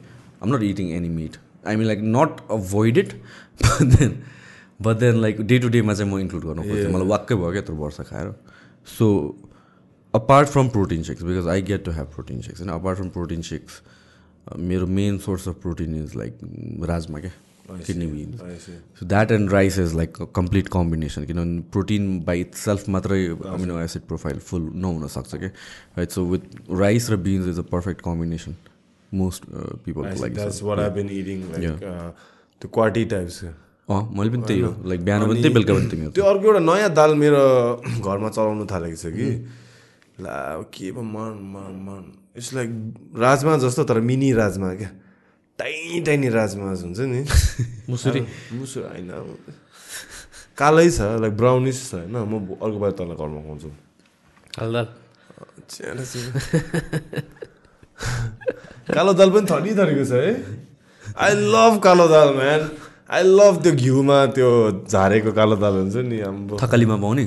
आम 0.43 0.55
not 0.55 0.63
eating 0.63 0.87
any 0.97 1.09
meat 1.19 1.37
I 1.67 1.77
mean 1.77 1.87
like 1.87 2.01
not 2.17 2.41
avoid 2.59 2.99
it 2.99 3.13
then 3.83 4.11
but 4.81 4.97
then 4.97 5.21
like 5.21 5.41
day 5.41 5.59
to 5.59 5.69
डेमा 5.69 5.95
चाहिँ 5.95 6.13
म 6.13 6.19
इन्क्लुड 6.19 6.45
गर्नु 6.45 6.63
खोज्छु 6.63 6.91
मलाई 6.91 7.09
वाक्कै 7.09 7.35
भयो 7.35 7.51
क्या 7.51 7.59
यत्रो 7.59 7.77
वर्ष 7.77 8.01
खाएर 8.01 8.33
so 8.99 9.07
apart 10.15 10.49
from 10.49 10.69
protein 10.69 11.03
shakes 11.03 11.23
because 11.23 11.49
I 11.49 11.63
get 11.63 11.85
to 11.85 11.91
have 11.91 12.07
protein 12.15 12.41
shakes 12.41 12.61
होइन 12.61 12.73
अपार्ट 12.73 12.99
फ्रम 12.99 13.09
प्रोटिन 13.11 13.43
सेक्स 13.43 13.81
मेरो 14.71 14.87
main 14.87 15.19
source 15.19 15.49
of 15.49 15.61
protein 15.63 16.05
is 16.05 16.17
like 16.17 16.39
rajma 16.89 17.21
क्या 17.21 17.31
kidney 17.71 18.07
beans 18.07 18.67
so 18.99 19.07
that 19.07 19.33
and 19.33 19.53
rice 19.53 19.79
is 19.79 19.95
like 19.95 20.17
complete 20.35 20.69
combination 20.69 21.25
किनभने 21.25 21.61
protein 21.73 22.21
by 22.27 22.41
it 22.41 22.55
self 22.55 22.89
मात्रै 22.89 23.27
amino 23.29 23.81
acid 23.81 24.03
profile 24.03 24.39
full 24.51 24.71
नहुनसक्छ 24.75 25.35
क्या 25.35 25.49
right 25.97 26.11
so 26.11 26.25
with 26.27 26.71
rice 26.81 27.11
र 27.11 27.17
beans 27.27 27.49
is 27.49 27.59
a 27.59 27.69
perfect 27.73 28.01
combination 28.01 28.57
most 29.15 29.45
people 29.85 30.03
like 30.21 30.35
That's 30.35 30.63
what 30.63 30.81
I've 30.81 30.95
मैले 33.91 34.31
पनि 34.31 34.43
त्यही 34.49 34.61
हो। 34.61 34.77
Like 34.85 35.05
बिहान 35.05 35.29
पनि 35.29 35.43
त्यही 35.43 35.55
बेलुका 35.55 35.75
पनि 35.75 35.87
त्यही 35.87 36.09
त्यो 36.17 36.25
अर्को 36.25 36.45
एउटा 36.45 36.61
नयाँ 36.61 36.91
दाल 36.95 37.15
मेरो 37.15 37.83
घरमा 38.01 38.29
चलाउनु 38.29 38.65
थालेको 38.65 38.97
छ 38.97 39.07
कि। 39.13 39.29
ला 40.25 40.63
के 40.73 40.93
पो 40.93 41.03
मन 41.03 41.33
मन 41.53 41.73
मन। 41.85 42.03
इट्स 42.37 42.55
लाइक 42.55 42.71
राजमा 43.19 43.57
जस्तो 43.61 43.85
तर 43.85 44.01
मिनी 44.01 44.33
राजमा 44.33 44.75
क्या। 44.75 44.91
टाइनी 45.59 46.01
टाइनी 46.01 46.29
राजमा 46.29 46.65
हुन्छ 46.65 47.01
नि। 47.01 47.25
मुसुरी। 47.91 48.27
मुसुर 48.53 48.83
होइन। 48.89 49.37
कालै 50.57 50.91
छ 50.91 51.01
लाइक 51.21 51.37
ब्राउनिस 51.37 51.91
छ 51.91 51.95
होइन। 51.95 52.17
म 52.17 52.57
अर्को 52.57 52.79
बार 52.79 52.91
तँलाई 52.97 53.17
घरमा 53.21 53.41
खुवाउँछु। 53.45 53.71
कालो 58.95 59.13
दाल 59.13 59.31
पनि 59.31 59.47
थरी 59.51 59.75
थरीको 59.75 60.05
छ 60.05 60.13
है। 60.13 60.35
आई 61.17 61.33
लभ 61.53 61.81
कालो 61.85 62.09
दाल 62.09 62.35
म्यान 62.35 62.71
आई 63.05 63.23
लभ 63.23 63.55
त्यो 63.63 63.73
घिउमा 63.77 64.19
त्यो 64.33 64.49
झारेको 64.89 65.33
कालो 65.37 65.57
दाल 65.61 65.75
हुन्छ 65.77 65.97
नि 66.09 66.19
थकालीमा 66.57 66.97
पाउने। 67.05 67.25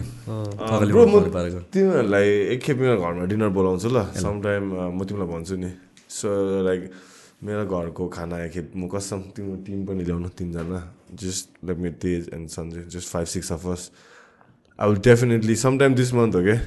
तिमीहरूलाई 1.73 2.27
एकखेप 2.53 2.77
मेरो 2.81 2.95
घरमा 2.97 3.25
डिनर 3.29 3.49
बोलाउँछु 3.53 3.89
ल। 3.93 3.97
समटाइम 4.17 4.63
म 4.97 4.99
तिमीलाई 5.05 5.29
भन्छु 5.29 5.55
नि। 5.61 5.69
सो 6.09 6.27
लाइक 6.65 6.81
मेरो 7.45 7.63
घरको 7.69 8.03
खाना 8.09 8.35
एकखेप 8.49 8.73
म 8.73 8.89
कसम 8.89 9.19
तिम्रो 9.37 9.55
टिम 9.65 9.85
पनि 9.85 10.01
ल्याउनु 10.09 10.29
तिनजना। 10.33 10.81
जस्ट 11.13 11.45
लाइक 11.65 11.77
मेरो 11.77 11.95
Tej 12.01 12.21
and 12.33 12.47
Sanjay 12.49 12.81
just 12.89 13.07
five 13.13 13.27
six 13.37 13.51
of 13.53 13.61
us 13.69 13.81
I 14.79 14.85
will 14.89 14.99
definitely 15.05 15.55
sometime 15.55 15.93
this 15.95 16.13
month 16.13 16.35
हो 16.35 16.41
क्या 16.41 16.57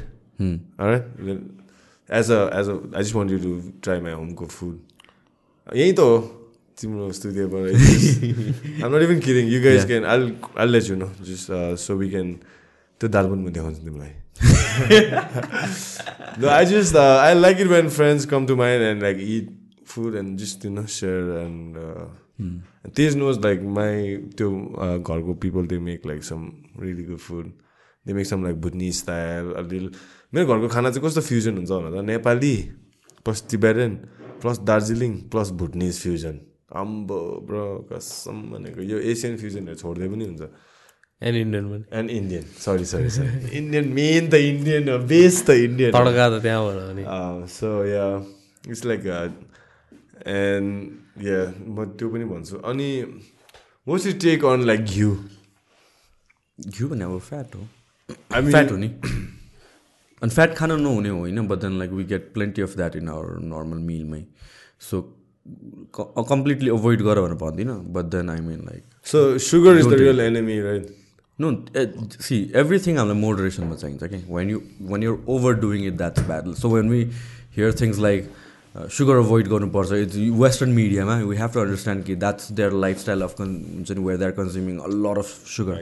as 2.09 2.31
a 2.31 2.41
as 2.59 2.69
a 2.71 2.79
I 2.95 3.03
just 3.03 3.15
want 3.15 3.31
you 3.33 3.39
to 3.43 3.51
try 3.83 4.01
my 4.07 4.13
होमको 4.13 4.47
food 4.47 4.75
यहीँ 5.77 5.95
त 5.99 6.01
हो। 6.01 6.15
तिम्रो 6.81 7.11
स्टुडियोबाट 7.19 7.65
आम 8.85 8.95
not 8.95 9.03
even 9.03 9.19
kidding 9.27 9.53
you 9.53 9.61
guys 9.63 9.85
can 9.93 10.05
all 10.15 10.33
all 10.65 10.69
let 10.77 10.91
you 10.91 10.97
know 10.97 11.09
just 11.29 11.53
so 11.85 11.97
we 12.03 12.11
can 12.17 12.33
त्यो 13.01 13.09
दाल 13.19 13.31
पनि 13.31 13.43
म 13.43 13.53
देखाउँछु 13.59 13.83
तिमीलाई 13.85 14.13
no, 16.41 16.49
I 16.49 16.65
just 16.65 16.95
uh, 16.95 17.19
I 17.23 17.35
like 17.35 17.59
it 17.59 17.69
when 17.69 17.91
friends 17.91 18.27
come 18.27 18.47
to 18.47 18.57
mine 18.57 18.81
and 18.81 19.03
like 19.03 19.19
eat 19.19 19.51
food 19.85 20.15
and 20.15 20.39
just 20.39 20.65
you 20.65 20.71
know 20.71 20.87
share 20.87 21.39
and 21.39 21.77
uh, 21.77 22.07
and 22.39 22.95
Tej 22.95 23.17
knows 23.17 23.39
like 23.39 23.63
my 23.63 24.21
two 24.37 24.75
uh, 24.79 24.99
Gargo 24.99 25.35
people 25.39 25.67
they 25.67 25.79
make 25.79 26.05
like 26.05 26.23
some 26.23 26.65
really 26.77 27.03
good 27.03 27.21
food. 27.21 27.53
They 28.07 28.15
make 28.15 28.27
some 28.27 28.43
like 28.43 28.61
Bhutanese 28.61 28.99
style 28.99 29.53
a 29.57 29.63
little. 29.63 29.91
मेरो 30.35 30.47
घरको 30.47 30.69
खाना 30.69 30.91
चाहिँ 30.91 31.07
कस्तो 31.07 31.21
fusion 31.29 31.57
हुन्छ 31.57 31.71
भन्दा 31.71 32.03
Nepali 32.13 32.55
plus 33.25 33.45
Tibetan 33.51 33.95
plus 34.43 34.59
Darjeeling 34.71 35.17
plus 35.35 35.51
Bhutanese 35.63 35.99
fusion 36.01 36.39
अम्बो 36.71 37.21
bro 37.47 37.67
कसम 37.93 38.37
भनेको 38.51 38.81
यो 38.83 38.99
एसियन 39.11 39.37
फ्युजनहरू 39.37 39.77
छोड्दै 39.77 40.09
पनि 40.09 40.25
हुन्छ। 40.25 40.43
एन्ड 41.21 41.37
इन्डियन 41.37 41.65
पनि। 41.71 41.85
And 41.99 42.11
Indian 42.11 42.45
sorry 42.59 42.85
sorry 42.93 43.11
sorry 43.11 43.59
Indian 43.59 43.89
main 43.95 44.29
त 44.31 44.35
इन्डियन 44.35 44.89
हो 44.89 44.99
बेस 45.11 45.43
त 45.47 45.51
इन्डियन 45.67 45.91
तड्का 45.93 46.27
त 46.31 46.43
त्यहाँबाट 46.43 46.77
हो 46.83 46.93
नि। 46.97 47.05
So 47.51 47.69
yeah 47.85 48.07
it's 48.71 48.85
like 48.87 49.03
and 50.27 51.25
yeah 51.27 51.41
म 51.67 51.85
त्यो 51.99 52.09
पनि 52.09 52.25
भन्छु। 52.31 52.57
अनि 52.71 52.89
what's 53.89 54.07
you 54.07 54.13
take 54.23 54.45
on 54.45 54.65
like 54.67 54.81
ghee 54.85 55.11
ghee 56.59 56.89
भने 56.89 57.05
अब 57.05 57.19
फ्याट 57.29 57.55
हो। 57.55 57.63
फ्याट 58.51 58.71
हो 58.71 58.77
नि। 58.77 58.89
अनि 60.23 60.31
फ्याट 60.31 60.57
खान 60.57 60.73
नहुने 60.81 61.09
होइन 61.09 61.47
but 61.49 61.59
then 61.59 61.79
like 61.79 61.91
we 61.91 62.05
get 62.05 62.33
plenty 62.35 62.63
of 62.63 62.77
that 62.77 62.97
in 62.97 63.09
our 63.09 63.39
normal 63.53 63.79
मिलमै 63.87 64.23
so 64.81 65.01
completely 66.29 66.71
avoid 66.71 67.03
गर 67.03 67.21
भनेर 67.21 67.39
भन्दिनँ 67.43 67.79
but 67.93 68.05
then 68.17 68.31
I 68.31 68.41
mean 68.41 68.61
like 68.65 68.83
so 69.13 69.39
sugar 69.49 69.79
is 69.79 69.87
the 69.87 70.01
real 70.01 70.21
enemy 70.21 70.61
right 70.61 70.95
no 71.39 71.51
see 72.21 72.43
everything 72.57 72.97
हामीलाई 72.99 73.21
मोडरेसनमा 73.21 73.75
चाहिन्छ 73.75 74.05
कि 74.05 74.25
when 74.35 74.51
you 74.51 74.61
when 74.93 75.03
you're 75.03 75.25
overdoing 75.61 75.87
it 75.87 75.97
that's 75.97 76.27
bad 76.27 76.55
so 76.57 76.69
when 76.77 76.91
we 76.91 77.03
hear 77.57 77.75
things 77.81 77.99
like 77.99 78.31
sugar 78.97 79.17
avoid 79.17 79.49
गर्नुपर्छ 79.49 79.93
it's 79.93 80.17
western 80.41 80.71
मिडियामा 80.73 81.17
we 81.21 81.37
have 81.37 81.51
to 81.55 81.61
understand 81.61 82.05
कि 82.05 82.15
that's 82.17 82.53
their 82.59 82.73
lifestyle 82.83 83.23
of 83.23 83.35
कन् 83.39 83.55
हुन्छ 83.75 83.91
नि 83.93 84.05
where 84.05 84.19
they 84.19 84.25
are 84.25 84.31
consuming 84.33 84.77
a 84.79 84.87
lot 85.07 85.19
of 85.19 85.49
sugar 85.55 85.75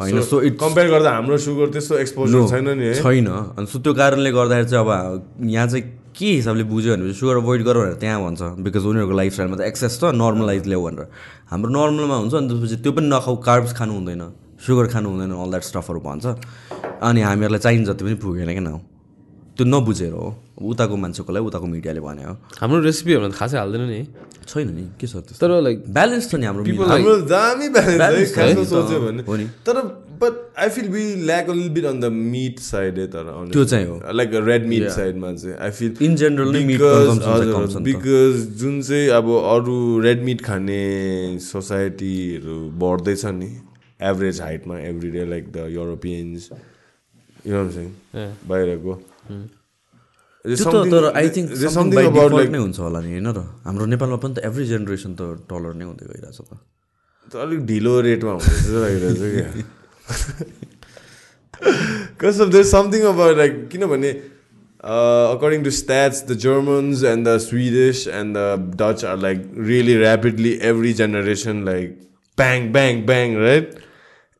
होइन 0.00 0.20
so 0.22 0.40
it's 0.42 0.60
compare 0.60 0.90
गर्दा 0.90 1.10
हाम्रो 1.10 1.38
sugar 1.46 1.70
त्यस्तो 1.76 1.98
एक्सपोजर 1.98 2.46
छैन 2.50 2.68
नि 2.78 2.92
छैन। 3.00 3.26
अनि 3.26 3.66
सो 3.66 3.78
त्यो 3.78 3.94
कारणले 4.02 4.32
गर्दाखेरि 4.32 4.68
चाहिँ 4.70 4.84
अब 4.84 5.46
यहाँ 5.56 5.66
चाहिँ 5.66 5.84
के 6.16 6.26
हिसाबले 6.40 6.64
बुझ्यो 6.66 6.90
भनेपछि 6.94 7.14
सुगर 7.20 7.36
अभोइड 7.42 7.60
गर 7.64 7.76
भनेर 7.78 7.94
त्यहाँ 8.02 8.18
भन्छ। 8.24 8.42
बिकज 8.64 8.84
उनीहरूको 8.90 9.14
लाइफस्टाइलमा 9.16 9.56
त 9.56 9.62
एक्सेस 9.70 9.92
छ 10.00 10.02
नर्मलाइज 10.14 10.64
ल्याऊ 10.66 10.82
भनेर। 10.84 11.06
हाम्रो 11.50 11.70
नर्मलमा 11.70 12.16
हुन्छ 12.20 12.34
अनि 12.34 12.46
त्यसपछि 12.50 12.76
त्यो 12.82 12.92
पनि 12.92 13.06
नखाऊ 13.08 13.36
कार्ब्स 13.40 13.72
खानु 13.78 13.92
हुँदैन 13.98 14.22
सुगर 14.60 14.86
खानु 14.92 15.08
हुँदैन 15.08 15.32
अल 15.32 15.50
द्याट 15.50 15.64
स्टफहरू 15.70 16.00
भन्छ। 16.00 16.24
अनि 17.02 17.20
हामीहरूलाई 17.20 17.60
चाहिने 17.64 17.84
जति 17.88 18.02
पनि 18.04 18.16
पुगेन 18.20 18.50
क्या 18.52 18.60
न 18.60 18.84
त्यो 19.56 19.64
नबुझेर 19.66 20.12
हो। 20.12 20.26
उताको 20.60 20.96
मान्छेको 20.96 21.30
लागि 21.32 21.44
उताको 21.46 21.66
मिडियाले 21.66 22.00
भने 22.00 22.22
हो। 22.24 22.34
हाम्रो 22.60 22.80
रेसिपीहरूमा 22.80 23.28
त 23.28 23.36
खासै 23.36 23.56
हाल्दैन 23.60 23.84
नि। 23.88 24.00
छैन 24.48 24.68
नि 24.76 24.84
के 25.00 25.06
छ 25.06 25.24
तर 25.40 25.60
लाइक 25.60 25.78
ब्यालेन्स 25.88 26.24
छ 26.30 26.34
नि 26.40 26.46
हाम्रो 26.48 26.64
है 26.64 26.74
है 26.76 28.52
हो। 28.56 29.36
तर 29.64 29.76
but 30.20 30.32
I 30.58 30.68
feel 30.68 30.88
we 30.88 31.02
lack 31.24 31.48
a 31.50 31.54
लिल 31.54 31.68
bit 31.74 31.84
on 31.84 32.00
the 32.00 32.10
meat 32.14 32.58
side 32.60 32.98
है 32.98 33.06
तर 33.12 33.28
त्यो 33.52 33.64
चाहिँ 33.64 33.86
हो। 33.86 34.12
Like 34.12 34.30
red 34.48 34.66
meat. 34.68 34.88
साइडमा 34.90 35.32
चाहिँ 35.34 35.56
आई 35.58 35.70
फिल 35.78 35.96
In 36.08 36.16
general 36.22 36.52
नै 36.52 36.62
meat 36.66 36.80
consumption 36.80 37.36
चाहिँ 37.38 37.52
कम 37.52 37.66
छ 37.66 37.76
नि 37.76 37.80
त। 37.80 37.84
बिकज 37.84 38.46
जुन 38.60 38.80
चाहिँ 38.82 39.08
अब 39.18 39.30
अरू 39.36 39.76
रेड 40.00 40.22
मिट 40.24 40.44
खाने 40.44 40.80
सोसाइटीहरू 41.40 42.58
बढ्दैछ 42.82 43.24
नि 43.38 43.50
average 44.00 44.40
हाइटमा 44.40 44.78
every 44.90 45.10
day 45.10 45.24
like 45.30 45.52
the 45.52 45.66
Europeans 45.70 46.50
you 47.46 47.64
Yeah. 48.14 48.30
बाहिरको 48.48 48.98
something- 50.44 50.92
तर 50.92 51.04
आई 51.16 51.28
थिङ्क 51.30 51.50
नै 52.50 52.58
हुन्छ 52.58 52.78
होला 52.78 53.00
नि 53.00 53.10
होइन 53.10 53.26
र 53.36 53.40
हाम्रो 53.64 53.86
नेपालमा 53.86 54.16
पनि 54.24 54.34
त 54.34 54.44
एभ्री 54.44 54.64
जेनेरेसन 54.66 55.14
त 55.14 55.48
टलर 55.48 55.74
नै 55.74 55.84
हुँदै 55.84 56.06
गइरहेछ 56.06 56.38
त 56.40 56.58
त 57.28 57.36
अलिक 57.44 57.60
ढिलो 57.66 58.00
रेटमा 58.00 58.32
हुँदैछ 58.32 59.64
Because 62.09 62.39
of 62.39 62.51
there's 62.51 62.69
something 62.71 63.03
about 63.11 63.37
like 63.37 63.69
किनभने 63.69 64.13
uh, 64.83 65.31
according 65.35 65.63
to 65.63 65.71
stats 65.75 66.25
the 66.27 66.35
Germans 66.35 67.01
and 67.11 67.25
the 67.25 67.39
Swedish 67.39 68.05
and 68.07 68.35
the 68.35 68.47
Dutch 68.81 69.03
are 69.03 69.15
like 69.17 69.39
really 69.71 69.95
rapidly 69.97 70.51
every 70.61 70.93
generation 70.93 71.63
like 71.65 71.95
bang 72.41 72.71
bang 72.71 73.05
bang 73.05 73.35
right 73.45 73.73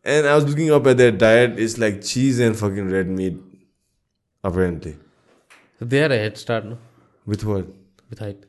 and 0.03 0.27
I 0.27 0.35
was 0.35 0.45
looking 0.49 0.71
up 0.71 0.85
at 0.87 0.97
their 0.97 1.11
diet 1.23 1.57
it's 1.57 1.77
like 1.85 2.03
cheese 2.03 2.39
and 2.39 2.55
fucking 2.63 2.89
red 2.97 3.09
meat 3.21 3.41
apparently 4.43 4.95
they 5.93 5.99
are 6.03 6.11
head 6.13 6.35
start 6.43 6.65
न 6.65 6.77
with 7.31 7.43
what 7.51 7.65
with 8.11 8.21
height 8.21 8.45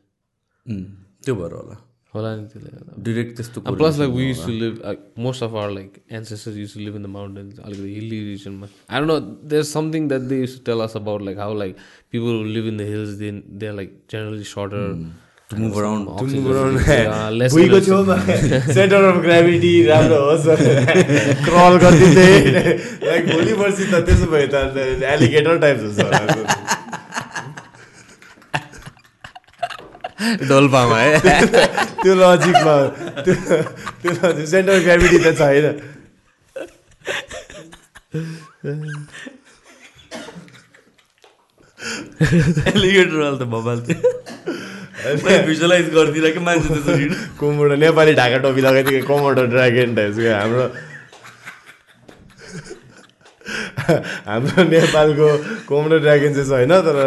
um, 0.71 0.85
त्यो 1.25 1.35
भएर 1.35 1.53
होला 1.53 1.77
होला 2.16 2.30
नि 2.36 2.46
त्यसले 2.54 2.70
गर्दा 2.76 3.02
direct 3.08 3.36
त्यस्तो 3.38 3.62
And 3.72 3.78
plus, 3.82 3.98
like 4.02 4.14
we 4.20 4.24
used 4.30 4.46
to 4.48 4.54
live, 4.64 4.80
like 4.88 5.04
most 5.26 5.42
of 5.48 5.54
our 5.62 5.70
like 5.76 5.94
ancestors 6.20 6.58
used 6.62 6.76
to 6.78 6.82
live 6.88 6.96
in 7.00 7.06
the 7.08 7.12
mountains, 7.16 7.60
like 7.66 7.78
the 7.84 7.92
hilly 7.98 8.20
region. 8.32 8.58
I 8.90 9.00
don't 9.00 9.12
know. 9.12 9.20
There's 9.54 9.70
something 9.78 10.10
that 10.14 10.28
they 10.32 10.40
used 10.46 10.58
to 10.58 10.64
tell 10.72 10.82
us 10.88 10.96
about, 11.02 11.22
like 11.30 11.38
how 11.44 11.50
like 11.64 11.78
people 12.16 12.34
who 12.38 12.44
live 12.58 12.68
in 12.74 12.82
the 12.84 12.88
hills, 12.94 13.18
they 13.22 13.32
they're 13.64 13.78
like 13.82 13.94
generally 14.16 14.48
shorter. 14.56 14.86
to 15.52 15.58
move 15.62 15.78
around 15.80 16.04
To 16.08 16.12
oxygen- 16.18 16.44
move 16.44 16.52
around. 16.58 16.76
yeah, 16.90 17.24
less 17.40 17.54
भुइँको 17.56 17.80
छेउमा 17.88 18.16
centre 18.76 19.08
of 19.08 19.18
gravity 19.26 19.72
राम्रो 19.88 20.20
होस् 20.28 20.46
crawl 21.48 21.76
गरिदिँदै 21.82 22.30
like 23.08 23.26
भोलि 23.32 23.54
पर्सि 23.64 23.90
त 23.94 24.00
त्यसो 24.12 24.30
भए 24.36 24.46
त 24.54 24.86
एलिगेटर 25.16 25.60
टाइप 25.66 25.84
हुन्छ 25.88 26.00
होला। 26.08 26.22
डोल्पामा 30.22 30.98
है? 30.98 31.12
त्यो 32.02 32.14
लजिकमा 32.16 32.76
त्यो 33.26 33.36
त्यो 34.02 34.12
लजिक 34.12 34.48
सेन्टर 34.48 34.74
अफ 34.74 34.82
ग्राभिटी 34.84 35.18
त 35.26 35.28
छैन 35.38 35.66
त 43.40 43.44
बबाल 43.54 43.80
थियो। 43.88 44.00
भिजुलाइज 45.02 45.90
गरिदिएर 45.94 46.32
कि 46.34 46.40
मान्छे 46.46 46.70
त्यसरी 46.70 47.06
कोमोडो 47.40 47.76
नेपाली 47.82 48.14
ढाका 48.22 48.38
टोपी 48.46 48.62
लगाइदिएको 48.62 49.08
कोमोडो 49.08 49.44
ड्रागन 49.54 49.90
टाइप्सको 49.98 50.30
हाम्रो 50.38 50.66
हाम्रो 54.30 54.64
नेपालको 54.70 55.28
कोमोडो 55.70 55.98
ड्रागन 56.06 56.32
चाहिँ 56.38 56.50
छैन 56.50 56.74
तर 56.86 56.98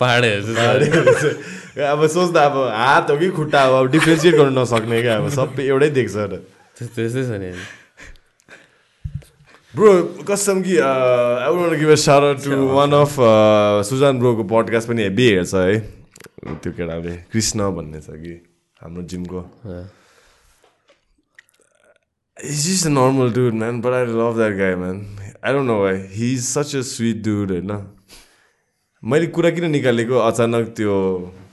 चाहिँ 0.00 1.86
अब 1.92 2.06
सोच्दा 2.06 2.42
अब 2.44 2.56
हात 2.72 3.10
हो 3.10 3.16
कि 3.16 3.28
खुट्टा 3.30 3.62
हो 3.62 3.74
अब 3.76 3.90
डिफ्रेन्सिएट 3.90 4.34
गर्नु 4.34 4.60
नसक्ने 4.60 5.02
क्या 5.02 5.16
अब 5.16 5.28
सबै 5.28 5.62
एउटै 5.66 5.90
देख्छ 5.90 6.16
र। 6.16 6.44
त्यस्तै 6.78 7.08
छ 7.08 7.40
नि। 7.40 7.52
ब्रो 9.76 10.24
कसम 10.28 10.62
कि 10.62 10.78
I 10.78 11.84
a 11.84 11.94
saw 12.00 12.22
to 12.44 12.52
one 12.76 12.92
of 12.92 13.14
Sujan 13.88 14.18
ब्रोको 14.18 14.44
podcast 14.44 14.88
पनि 14.88 15.02
हेभी 15.02 15.26
हेर्छ 15.28 15.54
है। 15.54 15.78
त्यो 16.62 16.72
केटाले 16.72 17.16
कृष्ण 17.32 17.58
भन्ने 17.76 18.00
छ 18.00 18.08
कि 18.20 18.34
हाम्रो 18.82 19.02
जिमको। 19.02 19.40
He's 22.36 22.64
just 22.68 22.84
a 22.84 22.90
normal 22.90 23.30
dude, 23.30 23.54
man. 23.54 23.80
But 23.80 23.94
I 23.94 24.04
love 24.04 24.36
that 24.36 24.58
guy, 24.58 24.74
man. 24.74 25.06
I 25.42 25.52
don't 25.52 25.66
know 25.66 25.80
why. 25.84 26.06
He's 26.06 26.46
such 26.46 26.74
a 26.74 26.82
sweet 26.84 27.22
dude, 27.22 27.50
होइन? 27.50 27.95
मैले 29.02 29.26
कुरा 29.28 29.50
किन 29.50 29.70
निकालेको? 29.70 30.16
अचानक 30.16 30.66
त्यो 30.76 30.94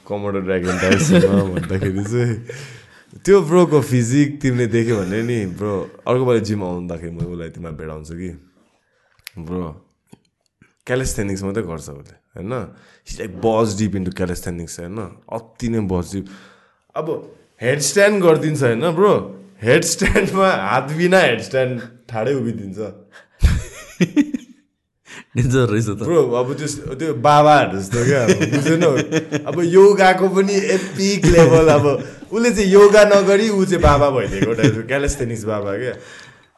कमोडो 0.08 0.40
ड्रागन 0.48 0.76
टाइप्समा 0.80 1.44
भन्दाखेरि 1.54 2.04
चाहिँ 2.04 2.36
त्यो 3.20 3.42
ब्रोको 3.46 3.82
फिजिक 3.82 4.42
तिमीले 4.42 4.68
देख्यो 4.74 4.96
भने 4.98 5.22
नि 5.28 5.38
ब्रो 5.60 5.74
अर्को 6.08 6.24
पालि 6.26 6.42
जिम 6.50 6.64
आउँदाखेरि 6.64 7.12
म 7.12 7.20
उसलाई 7.30 7.50
तिमीलाई 7.54 7.76
भेटाउँछु 7.78 8.16
कि? 8.16 8.30
ब्रो 9.44 9.64
क्यालेस्थेनिक्स 10.88 11.44
मात्रै 11.44 11.64
गर्छ 11.64 11.90
उसले 11.90 12.16
होइन? 12.36 12.54
लाइक 13.20 13.32
बस 13.46 13.68
डिप 13.78 13.96
इन्टु 13.96 14.12
क्यालेस्थेनिक्स 14.18 14.80
होइन? 14.80 15.00
अति 15.30 15.68
नै 15.70 15.80
बस 15.92 16.06
डिप 16.14 16.26
अब 16.96 17.08
हेड 17.62 17.80
स्ट्यान्ड 17.90 18.24
गरिदिन्छ 18.24 18.64
होइन 18.64 18.92
ब्रो? 18.98 19.14
हेड 19.64 19.84
स्ट्यान्डमा 19.94 20.50
हात 20.72 20.92
बिना 20.98 21.20
हेड 21.20 21.42
स्ट्यान्ड 21.50 21.82
ठाडै 22.10 22.34
उभिदिन्छ। 22.34 22.80
डेन्जर 25.38 25.66
रहेछ 25.70 25.86
त। 25.86 26.04
ब्रो 26.06 26.22
अब 26.32 26.54
त्यो 26.54 26.68
त्यो 26.96 27.14
बाबाहरू 27.14 27.80
जस्तो 27.80 28.00
क्या 28.06 28.22
अब 28.24 28.32
बुझेन 28.54 28.84
अब 29.50 29.56
योगाको 29.66 30.28
पनि 30.30 30.54
एपिक 30.54 31.26
लेभल 31.26 31.68
अब 31.68 31.86
उसले 32.32 32.52
चाहिँ 32.52 32.70
योगा 32.72 33.04
नगरी 33.04 33.50
ऊ 33.50 33.66
चाहिँ 33.66 33.82
बाबा 33.82 34.10
भइदिएको 34.10 34.54
टाइपको 34.54 34.88
क्यालेस्थेनिक्स 34.88 35.44
बाबा 35.44 35.72
क्या। 35.78 35.94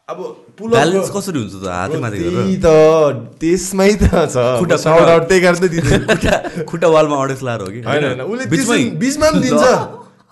अब 0.10 0.18
ब्यालेन्स 0.62 1.10
कसरी 1.16 1.40
हुन्छ 1.40 1.54
त? 1.54 1.68
हातै 1.68 1.98
माथि 1.98 2.58
त 2.66 2.68
त्यसमै 3.40 3.90
त 3.96 4.04
छ। 4.04 4.36
खुट्टा- 4.60 4.80
साउट 4.80 5.08
आउट 5.08 5.24
त्यही 5.28 5.42
कारण 5.42 5.56
त 5.56 5.72
दिँदैन। 5.72 6.06
खुट्टा 6.06 6.64
खुट्टा 6.64 6.88
वालमा 6.88 7.16
अडेस 7.24 7.44
लाएर 7.44 7.62
हो 7.62 7.68
कि? 7.68 7.82
होइन 7.82 8.04
होइन। 8.04 8.22
उसले 8.22 8.46
बिचमै 9.00 9.32
पनि 9.32 9.40
दिन्छ। 9.40 9.64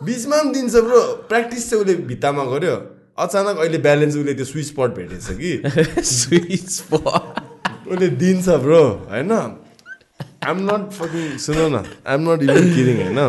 बिचमा 0.03 0.37
पनि 0.37 0.53
दिन्छ 0.53 0.75
ब्रो। 0.75 1.01
प्र्याक्टिस 1.29 1.69
चाहिँ 1.69 1.83
उसले 1.83 1.95
भित्तामा 1.95 2.43
गर्यो। 2.43 2.75
अचानक 3.17 3.57
अहिले 3.57 3.77
ब्यालेन्स 3.77 4.15
उसले 4.15 4.33
त्यो 4.33 4.45
स्विच 4.45 4.65
स्पट 4.67 4.89
भेटेछ 4.95 5.25
कि। 5.31 5.51
स्विट 6.11 6.69
स्पट 6.69 7.52
उसले 7.87 8.07
दिन्छ 8.21 8.49
ब्रो 8.65 8.83
होइन? 9.09 9.31
आइम 10.43 10.59
नट 10.69 10.91
फकिङ 10.93 11.37
सुन 11.39 11.57
न 11.73 11.83
आइम 12.07 12.29
नट 12.29 12.43
इभन 12.43 12.73
किरिङ 12.75 13.01
होइन? 13.01 13.19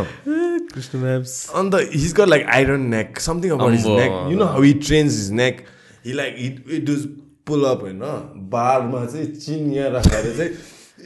कृष्ण 0.75 0.99
म्याप्स 0.99 1.33
अन्त 1.55 1.75
his 1.95 2.15
got 2.15 2.29
like 2.29 2.47
iron 2.55 2.87
neck 2.95 3.19
something 3.21 3.51
about 3.53 3.73
his. 3.73 3.87
Neck 3.87 4.13
you 4.33 4.39
know 4.39 4.45
how 4.55 4.63
he 4.63 4.73
trains 4.87 5.13
his 5.17 5.31
neck 5.41 5.65
he 6.07 6.13
like 6.13 6.37
it 6.39 6.55
it 6.71 6.85
does 6.91 7.07
pull 7.47 7.65
up 7.65 7.83
होइन? 7.83 8.03
बारमा 8.53 9.05
चाहिँ 9.07 9.27
चिन 9.35 9.73
यहाँ 9.73 9.91
राखेर 9.91 10.33
चाहिँ 10.37 10.51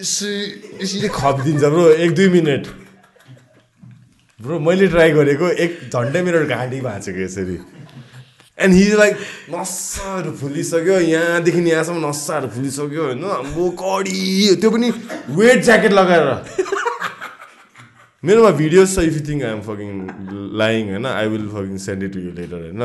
यसरी 0.01 0.36
यसरी 0.83 1.09
खपिदिन्छ 1.15 1.65
ब्रो 1.65 1.89
एक 1.91 2.15
दुई 2.15 2.28
मिनट। 2.31 2.67
ब्रो 4.41 4.59
मैले 4.60 4.86
ट्राई 4.89 5.10
गरेको 5.10 5.49
एक 5.65 5.81
झन्डै 5.93 6.23
मेरो 6.23 6.44
घाँटी 6.47 6.81
भाँचेको 6.81 7.20
यसरी। 7.20 7.59
एन्ड 8.59 8.75
हि 8.75 8.85
लाइक 8.95 9.17
नसाहरू 9.51 10.33
फुलिसक्यो 10.37 10.99
यहाँदेखि 11.03 11.61
यहाँसम्म 11.67 12.07
नसाहरू 12.07 12.49
फुलिसक्यो 12.51 13.05
होइन 13.05 13.25
म 13.49 13.69
कडी 13.77 14.57
त्यो 14.57 14.70
पनि 14.70 14.91
वेट 15.33 15.65
ज्याकेट 15.65 15.93
लगाएर 15.95 16.27
मेरोमा 18.23 18.51
भिडियोज 18.53 18.95
छ 18.95 18.99
if 19.01 19.15
you 19.15 19.20
think 19.27 19.43
I'm 19.45 19.61
fucking 19.62 19.91
lying 20.59 20.89
होइन 20.89 21.07
I 21.09 21.28
will 21.28 21.47
fucking 21.51 21.77
send 21.81 22.03
it 22.05 22.17
you 22.19 22.31
letter 22.33 22.57
होइन 22.59 22.83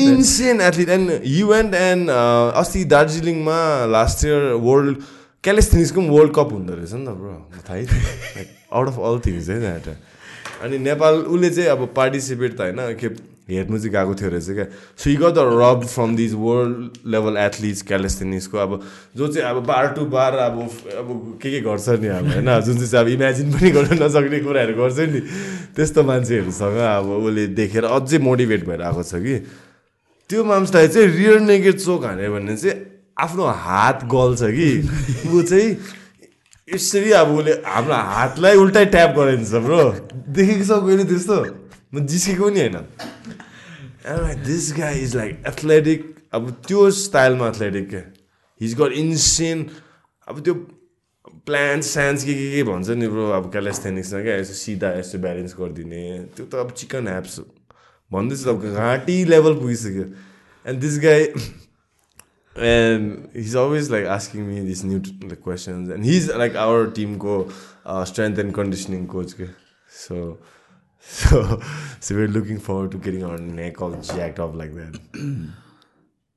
insane 0.00 0.60
athlete 0.62 0.88
and 0.90 1.12
you 1.26 1.52
and 1.54 1.74
and 1.76 2.10
अस्ति 2.56 2.84
दार्जिलिङमा 2.90 3.60
लास्ट 3.90 4.24
इयर 4.24 4.50
वर्ल्ड 4.64 5.06
क्यालेस्थेनिक्सको 5.44 6.00
पनि 6.00 6.08
वर्ल्ड 6.10 6.34
कप 6.34 6.52
हुँदो 6.52 6.74
रहेछ 6.74 6.92
नि 6.94 7.06
त 7.06 7.14
ब्रो 7.14 7.62
थाहै 7.62 7.82
like 7.84 8.48
out 8.72 8.88
of 8.88 8.98
all 9.04 9.20
things 9.26 9.48
है 9.50 9.60
द्याट 9.60 9.88
अनि 10.62 10.78
नेपाल 10.80 11.22
उसले 11.28 11.50
चाहिँ 11.52 11.70
अब 11.70 11.88
पार्टिसिपेट 11.96 12.56
त 12.56 12.60
होइन 12.62 12.94
के 12.94 13.14
हेर्नु 13.48 13.78
चाहिँ 13.78 13.92
गएको 13.92 14.14
थियो 14.14 14.30
रहेछ 14.30 14.48
क्या। 14.50 14.64
So 14.98 15.10
you 15.10 15.16
got 15.16 15.34
the 15.34 15.42
rub 15.54 15.84
from 15.86 16.16
these 16.16 16.32
world 16.34 17.06
level 17.06 17.36
athletes 17.38 17.82
क्यालेस्थेनिक्सको 17.86 18.58
अब 18.58 18.80
जो 19.16 19.28
चाहिँ 19.28 19.48
अब 19.50 19.62
बार 19.66 19.86
टु 19.94 20.04
बार 20.10 20.32
अब 20.46 20.58
अब 20.98 21.38
के 21.42 21.50
के 21.50 21.60
गर्छ 21.62 21.88
नि 22.02 22.08
अब 22.08 22.26
होइन? 22.26 22.50
जुन 22.60 22.76
चाहिँ 22.78 23.04
अब 23.04 23.08
इमेजिन 23.14 23.52
पनि 23.52 23.70
गर्न 23.70 24.02
नसक्ने 24.02 24.38
कुराहरू 24.42 24.74
गर्छ 24.74 24.98
नि। 24.98 25.20
त्यस्तो 25.76 26.02
मान्छेहरूसँग 26.02 26.78
अब 26.90 27.06
उसले 27.22 27.46
देखेर 27.54 27.84
अझै 27.86 28.18
मोटिभेट 28.18 28.66
भएर 28.66 28.82
आएको 28.82 29.02
छ 29.02 29.14
कि। 29.22 29.36
त्यो 30.30 30.44
माम्सलाई 30.44 30.88
चाहिँ 30.88 31.08
रियर 31.08 31.40
नेगेड 31.46 31.78
चोक 31.78 32.04
हान्यो 32.04 32.32
भने 32.34 32.56
चाहिँ 32.56 32.74
आफ्नो 33.14 33.44
हात 33.46 34.04
गल्छ 34.10 34.42
कि। 34.42 34.70
ऊ 35.30 35.42
चाहिँ 35.42 35.70
यसरी 36.68 37.10
अब 37.14 37.30
उसले 37.30 37.52
हाम्रो 37.62 37.94
हातलाई 37.94 38.56
उल्टै 38.58 38.84
ट्याप 38.90 39.10
गराइदिन्छ 39.16 39.54
ब्रो 39.62 39.78
देखेको 40.34 40.64
छ 40.66 40.82
कहिले 40.82 41.04
त्यस्तो? 41.06 41.38
म 41.92 42.06
जिस्केको 42.06 42.48
नि 42.50 42.60
होइन 42.60 42.76
this 44.44 44.72
guy 44.78 45.00
is 45.00 45.16
like 45.16 45.42
athletic 45.46 46.14
अब 46.34 46.50
त्यो 46.66 46.90
स्टाइलमा 47.00 47.48
एथलेटिक 47.48 47.88
क्या 47.90 48.02
हिज 48.60 48.74
गट 48.80 48.92
इन्सेन 49.02 49.68
अब 50.28 50.40
त्यो 50.44 50.54
प्लान्स 51.46 51.90
सान्स 51.94 52.24
के 52.24 52.34
के 52.34 52.50
के 52.52 52.62
भन्छ 52.70 52.88
नि 53.02 53.08
ब्रो 53.08 53.28
अब 53.32 53.50
क्यालेस्थेनिक्समा 53.52 54.22
क्या 54.22 54.36
यसो 54.36 54.54
सिधा 54.62 54.92
यसो 54.98 55.18
ब्यालेन्स 55.26 55.54
गरिदिने 55.58 56.02
त्यो 56.36 56.46
त 56.46 56.64
अब 56.64 56.70
चिकन 56.80 57.08
ह्याप्स 57.08 57.38
भन्दैछु 58.10 58.50
अब 58.50 58.64
घाँटी 58.72 59.24
लेभल 59.34 59.54
पुगिसक्यो 59.60 60.04
and 60.64 60.80
this 60.80 60.98
guy 61.06 61.22
always 63.54 63.90
like 63.90 64.04
asking 64.06 64.48
me 64.48 64.60
these 64.60 64.82
new 64.82 65.02
like, 65.22 65.42
questions. 65.42 65.90
And 65.90 66.04
he's 66.04 66.34
like 66.34 66.54
our 66.54 66.86
team 66.86 67.18
co 67.18 67.50
uh, 67.84 68.04
strength 68.04 68.38
and 68.38 68.54
conditioning 68.54 69.06
coach 69.06 69.36
ke. 69.36 69.48
so 71.05 71.43
so 71.43 71.59
so 71.99 72.15
we're 72.15 72.27
looking 72.27 72.59
forward 72.59 72.91
to 72.91 72.97
getting 72.97 73.23
our 73.23 73.37
neck 73.37 73.81
all 73.81 73.93
jacked 74.09 74.39
up 74.39 74.55
like 74.55 74.73
that 74.73 74.99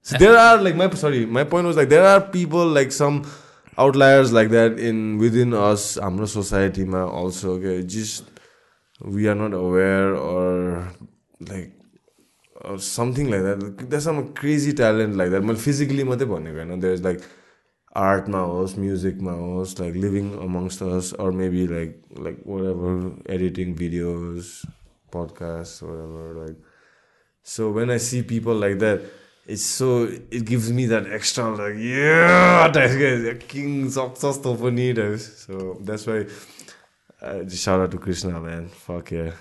so 0.02 0.18
there 0.18 0.36
are 0.36 0.56
like 0.60 0.76
my 0.76 0.88
sorry 0.90 1.26
my 1.26 1.44
point 1.44 1.66
was 1.66 1.76
like 1.76 1.88
there 1.88 2.06
are 2.06 2.20
people 2.20 2.66
like 2.66 2.92
some 2.92 3.24
outliers 3.78 4.32
like 4.32 4.50
that 4.50 4.78
in 4.78 5.18
within 5.18 5.54
us 5.54 5.86
amra 5.98 6.26
society 6.26 6.84
ma 6.84 7.04
also 7.04 7.54
okay 7.54 7.82
just 7.82 8.24
we 9.00 9.28
are 9.28 9.34
not 9.34 9.52
aware 9.52 10.14
or 10.14 10.88
like 11.40 11.72
or 12.64 12.78
something 12.78 13.30
like 13.30 13.42
that 13.42 13.90
there's 13.90 14.04
some 14.04 14.32
crazy 14.32 14.72
talent 14.72 15.16
like 15.16 15.30
that 15.30 15.42
मैले 15.42 15.58
physically 15.64 16.04
मात्रै 16.10 16.26
भनेको 16.28 16.58
होइन 16.58 16.80
there 16.80 16.94
is 16.94 17.02
like 17.02 17.18
आर्टमा 17.95 18.39
होस् 18.39 18.79
म्युजिकमा 18.79 19.31
होस् 19.31 19.79
like 19.81 19.95
living 19.95 20.31
amongst 20.31 20.83
us 20.83 21.13
or 21.19 21.31
maybe 21.31 21.67
like 21.67 22.01
like 22.19 22.43
whatever 22.63 23.33
editing 23.33 23.73
videos 23.75 24.45
podcast 25.13 25.83
ever 25.83 26.45
like 26.45 26.63
so 27.45 27.71
when 27.71 27.91
I 27.91 27.99
see 27.99 28.21
people 28.21 28.59
like 28.59 28.79
that 28.79 29.01
it's 29.49 29.65
so 29.65 30.07
it 30.33 30.41
gives 30.41 30.69
me 30.69 30.87
that 30.87 31.07
extra 31.07 31.49
like 31.49 31.75
type 32.73 33.41
king 33.49 33.87
जस्तो 33.87 34.55
पनि 34.55 34.93
so 35.19 35.79
that's 35.81 36.07
why 36.07 36.23
shout 37.55 37.91
to 37.91 37.97
Krishna 37.97 38.29
man 38.29 38.67
fuck 38.67 39.33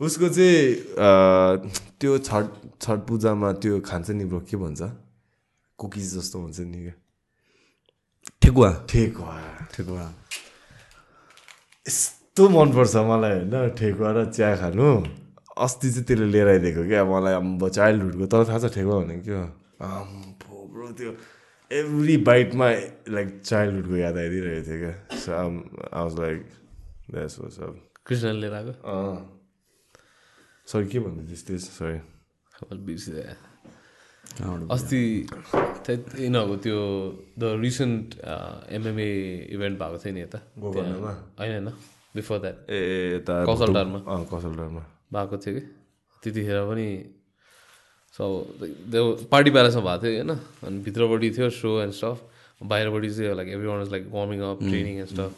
उसको 0.00 0.28
चाहिँ 0.28 0.74
a, 0.74 1.70
त्यो 2.00 2.18
छठ 2.18 2.44
छठ 2.80 2.98
पूजामा 2.98 3.52
त्यो 3.52 3.80
खान्छ 3.80 4.10
नि 4.10 4.24
bro 4.24 4.40
के 4.40 4.56
भन्छ? 4.56 4.82
कुकिज 5.78 6.18
जस्तो 6.18 6.38
हुन्छ 6.38 6.60
नि 6.60 6.82
क्या। 6.82 7.01
ठेकुवा। 8.42 8.70
ठेकुवा। 8.90 9.34
ठेकुवा। 9.74 10.04
यस्तो 11.86 12.42
मनपर्छ 12.48 12.94
मलाई 13.10 13.32
होइन? 13.38 13.54
ठेकुवा 13.78 14.10
र 14.16 14.18
चिया 14.30 14.56
खानु। 14.56 14.88
अस्ति 15.58 15.90
चाहिँ 15.90 16.04
त्यसले 16.06 16.26
लिएर 16.32 16.48
आइदिएको 16.48 16.82
क्या 16.88 17.04
मलाई 17.04 17.34
अब 17.34 17.68
चाइल्डहुडको। 17.68 18.26
तर 18.26 18.44
थाहा 18.48 18.58
छ 18.58 18.72
ठेकुवा 18.74 18.96
भनेको 19.04 19.22
के 19.26 19.32
हो? 19.36 19.44
आम्बो 19.82 20.56
ब्रो 20.72 20.86
त्यो 20.98 21.10
एभ्री 21.70 22.16
बाइटमा 22.28 22.66
लाइक 23.16 23.28
चाइल्डहुडको 23.44 23.96
याद 23.96 24.16
आइदिइरहेको 24.16 24.62
थियो 24.66 24.78
क्या। 24.80 24.94
So 25.18 25.28
I 25.32 25.48
was 25.92 26.12
like 26.20 26.40
that's 27.10 27.38
was 27.40 27.54
अब 27.68 27.74
कृष्णले 28.06 28.40
लिएर 28.40 28.54
आएको? 28.54 28.72
सरी 30.68 30.86
के 30.88 30.98
भन्दै 31.00 31.24
थिएँ 31.26 31.44
त्यस? 31.46 31.64
सरी 31.78 31.98
मैले 32.62 32.82
बिर्सिँदै 32.86 33.22
कहाँबाट 33.22 33.51
अस्ति 34.40 35.00
यिनीहरूको 36.24 36.56
त्यो 36.64 36.78
द 37.38 37.42
रिसेन्ट 37.60 38.14
एमएमए 38.72 39.08
इभेन्ट 39.54 39.78
भएको 39.78 39.98
थियो 40.04 40.14
नि 40.14 40.20
यता? 40.20 40.38
होइन 40.58 40.94
होइन 41.38 41.68
बिफोर 42.16 42.38
द्याट 42.38 42.70
ए 42.70 42.80
यता 43.16 43.44
कौशलटारमा। 43.44 43.98
अँ 44.08 44.24
कौशलटारमा 44.32 44.82
भएको 45.12 45.36
थियो 45.36 45.54
कि 45.54 45.60
त्यतिखेर 46.22 46.58
पनि 46.70 46.88
सो 48.14 48.24
त्यो 48.62 49.02
पार्टी 49.30 49.50
प्यालेसमा 49.50 49.82
भएको 49.82 50.02
थियो 50.02 50.12
होइन 50.16 50.30
अनि 50.66 50.78
भित्रपट्टि 50.86 51.30
थियो 51.36 51.50
सो 51.60 51.80
एन्ड 51.82 51.92
स्टफ 51.92 52.18
बाहिरपट्टि 52.72 53.10
चाहिँ 53.14 53.34
like 53.36 53.48
every 53.48 53.68
one 53.68 53.82
is 53.82 53.90
like 53.90 54.08
warming 54.12 54.40
up 54.40 54.58
training 54.62 54.98
and 54.98 55.08
stuff 55.08 55.32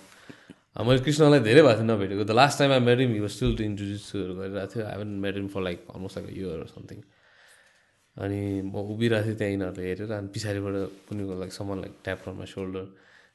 मैले 0.87 0.99
कृष्णलाई 1.07 1.41
धेरै 1.41 1.63
भएको 1.63 1.77
थियो 1.81 1.87
नभेटेको 1.91 2.25
the 2.25 2.31
last 2.31 2.59
time 2.59 2.73
I 2.73 3.07
he 3.07 3.21
was 3.21 3.31
still 3.31 3.57
to 3.57 3.63
इन्ट्रोड्युसहरू 3.65 4.35
गरिरहेको 4.35 4.75
थियो 4.75 4.85
I 4.87 4.93
haven't 4.93 5.11
met 5.25 5.35
him 5.37 5.49
for 5.49 5.63
like 5.63 5.79
almost 5.95 6.19
like 6.19 6.29
year 6.39 6.65
something 6.75 7.03
अनि 8.15 8.41
म 8.63 8.75
उभिरहेको 8.95 9.27
थिएँ 9.27 9.37
त्यहाँ 9.39 9.53
यिनीहरूले 9.53 9.85
हेरेर 9.89 10.11
अनि 10.15 10.29
पछाडिबाट 10.31 10.75
कुनको 11.11 11.35
लागि 11.41 11.51
सामानलाई 11.51 11.91
ट्यापरमा 12.05 12.45
सोल्डर। 12.47 12.85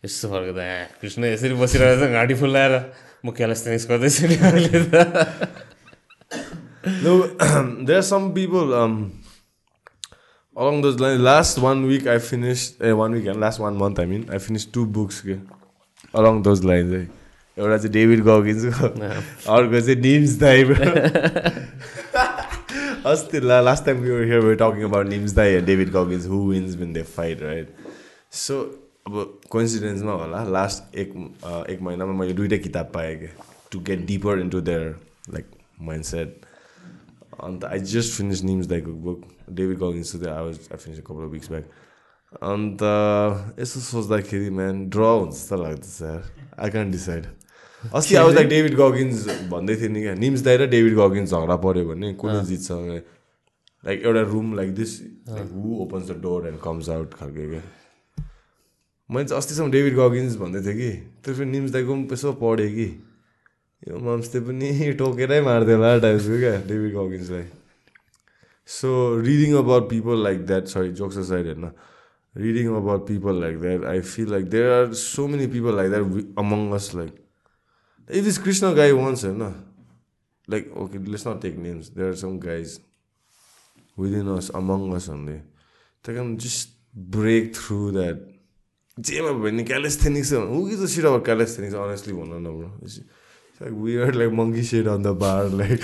यस्तो 0.06 0.26
फर्को 0.32 0.54
त 0.56 0.60
ए 0.64 0.88
कृष्ण 1.04 1.22
यसरी 1.36 1.54
बसिरहेको 1.60 2.00
छ 2.00 2.12
घाँटी 2.16 2.36
फुलाएर। 2.40 2.74
म 3.26 3.28
क्यालेस् 3.36 3.88
गर्दैछु 3.92 4.24
नि 4.32 4.36
अहिले 4.40 4.82
त। 4.88 4.96
They 6.80 7.94
are 7.96 8.02
some 8.08 8.32
people 8.32 8.68
line 11.04 11.20
last 11.22 11.60
one 11.60 11.84
week 11.86 12.08
I 12.08 12.20
finish 12.20 12.82
a 12.82 12.92
one 12.96 13.14
week 13.14 13.28
last 13.36 13.60
one 13.60 13.74
month 13.84 14.00
I 14.00 14.06
mean 14.06 14.26
I 14.32 14.38
finish 14.40 14.72
two 14.74 14.86
books 14.96 15.22
के 15.28 15.36
लाइन 16.16 16.92
चाहिँ 16.92 17.08
एउटा 17.60 17.78
चाहिँ 17.78 17.92
डेभिड 17.94 18.24
गगिन्सको 18.24 18.88
अर्को 19.56 19.82
चाहिँ 19.82 20.00
निम्स 20.02 20.40
दाइबर 20.40 20.78
अस्ति 23.06 23.40
ला 23.40 23.60
last 23.62 23.86
time 23.86 23.98
we 23.98 24.10
were 24.12 24.24
here 24.24 24.40
we 24.42 24.56
talking 24.56 24.84
about 24.84 25.08
Nims 25.08 25.32
दाई 25.34 25.60
David 25.66 25.90
Goggins 25.92 26.26
who 26.28 26.40
wins 26.48 26.76
win 26.76 26.92
the 26.94 27.02
fight 27.10 27.42
right 27.42 27.76
so 28.38 28.60
अब 29.08 29.40
कोइन्सिडेन्समा 29.52 30.14
होला 30.14 30.44
लास्ट 30.46 30.96
एक 31.04 31.14
एक 31.70 31.82
महिनामा 31.82 32.14
मैले 32.20 32.34
दुइटै 32.34 32.58
किताब 32.60 32.92
पाएँ 32.94 33.16
कि 33.20 33.28
to 33.72 33.80
get 33.90 34.06
deeper 34.06 34.40
into 34.40 34.62
their 34.62 34.96
like 35.34 35.52
mind 35.82 36.06
set 36.06 36.42
अन्त 37.44 37.66
आई 37.66 37.80
जस्ट 37.94 38.18
फिनिस 38.18 38.44
निम्स 38.44 38.68
दाईको 38.68 38.92
बुक 39.08 39.24
डेभिड 39.52 39.78
गगिन्स 39.80 40.16
त्यो 40.16 40.32
I 40.34 40.46
was 40.46 40.60
I 40.72 40.78
finish 40.78 41.00
couple 41.08 41.32
weeks 41.36 41.50
back 41.50 42.42
अन्त 42.50 42.84
यसो 43.60 43.80
सोच्दाखेरि 43.82 44.50
म्यान 44.58 44.88
ड्र 44.90 45.12
हुन्छ 45.20 45.36
जस्तो 45.36 45.64
लाग्दैछ 45.64 46.60
आई 46.60 46.70
क्यान 46.70 46.92
डिसाइड 46.92 47.26
अस्ति 47.84 48.16
वाज 48.16 48.36
लाइक 48.36 48.48
डेभिड 48.50 48.76
गगिन्स 48.76 49.28
भन्दै 49.50 49.76
थियो 49.76 49.90
नि 49.90 50.02
क्या। 50.02 50.14
निम्स 50.16 50.42
दाई 50.44 50.58
र 50.58 50.66
डेभिड 50.70 50.96
गगिन्स 50.96 51.30
झगडा 51.32 51.56
पऱ्यो 51.64 51.86
भने 51.90 52.14
कसले 52.20 52.46
जित्छ 52.46 52.72
लाइक 53.86 54.02
एउटा 54.06 54.22
room 54.32 54.56
like 54.56 54.74
this 54.76 54.92
like 55.30 55.52
who 55.56 55.76
opens 55.84 56.10
the 56.10 56.16
door 56.22 56.48
and 56.48 56.60
comes 56.60 56.90
out 56.90 57.14
खालको 57.20 57.50
क्या। 57.50 57.62
मैले 59.10 59.26
चाहिँ 59.26 59.38
अस्तिसम्म 59.38 59.72
डेभिड 59.72 59.96
गगिन्स 59.98 60.36
भन्दै 60.38 60.62
थिएँ 60.66 60.76
कि। 60.76 60.92
त्यो 61.24 61.34
फेरि 61.34 61.50
निम्स 61.50 61.72
दाईको 61.72 61.94
पनि 61.94 62.08
यसो 62.14 62.34
पढेँ 62.42 62.72
कि। 62.74 62.88
यो 63.88 63.98
मम्सले 63.98 64.40
पनि 64.42 64.92
टोकेरै 65.00 65.40
मार्दै 65.42 65.74
होला 65.74 65.98
टाइप्सको 66.04 66.40
क्या 66.40 66.56
David 66.68 66.94
गगिन्सलाई 66.96 67.46
so 68.70 68.90
reading 69.22 69.56
about 69.58 69.90
people 69.90 70.24
like 70.24 70.46
that 70.46 70.66
sorry 70.68 70.92
jokes 71.00 71.18
aside 71.30 71.46
होइन। 71.46 71.72
Reading 72.36 72.68
about 72.76 73.08
people 73.08 73.42
like 73.42 73.56
that 73.62 73.86
I 73.94 74.00
feel 74.12 74.30
like 74.32 74.46
there 74.50 74.72
are 74.74 74.94
so 75.00 75.28
many 75.28 75.48
people 75.56 75.76
like 75.76 75.90
that 75.92 76.38
among 76.40 76.70
us 76.76 76.92
like 76.96 77.16
if 78.11 78.27
is 78.27 78.39
Krishna 78.45 78.75
गाई 78.77 78.93
वन्स 78.93 79.25
होइन 79.25 79.43
like 80.49 80.73
okay 80.83 80.99
let's 81.11 81.27
not 81.27 81.41
take 81.43 81.57
names 81.59 81.89
there 81.97 82.09
are 82.09 82.15
some 82.23 82.39
guys 82.47 82.79
within 83.99 84.29
us 84.37 84.51
among 84.63 84.93
us 84.97 85.09
भन्ने 85.09 85.39
त्यही 86.05 86.17
कारण 86.17 86.37
just 86.47 86.77
brake 87.17 87.55
through 87.57 87.91
that 87.93 88.31
जेमा 88.97 89.31
भयो 89.33 89.43
भने 89.43 89.65
calisthenics 89.73 90.33
who 90.33 90.69
is 90.69 90.83
the 90.83 90.87
shit 90.95 91.05
अब 91.05 91.25
calisthenics 91.25 91.77
honestly 91.85 92.13
भन 92.15 92.35
न 92.47 92.57
bro 92.57 93.05
like 93.61 93.73
weird 93.73 94.17
like 94.17 94.33
monkey 94.33 94.63
shit 94.63 94.87
on 94.89 95.03
the 95.03 95.15
bar 95.15 95.45
like 95.45 95.81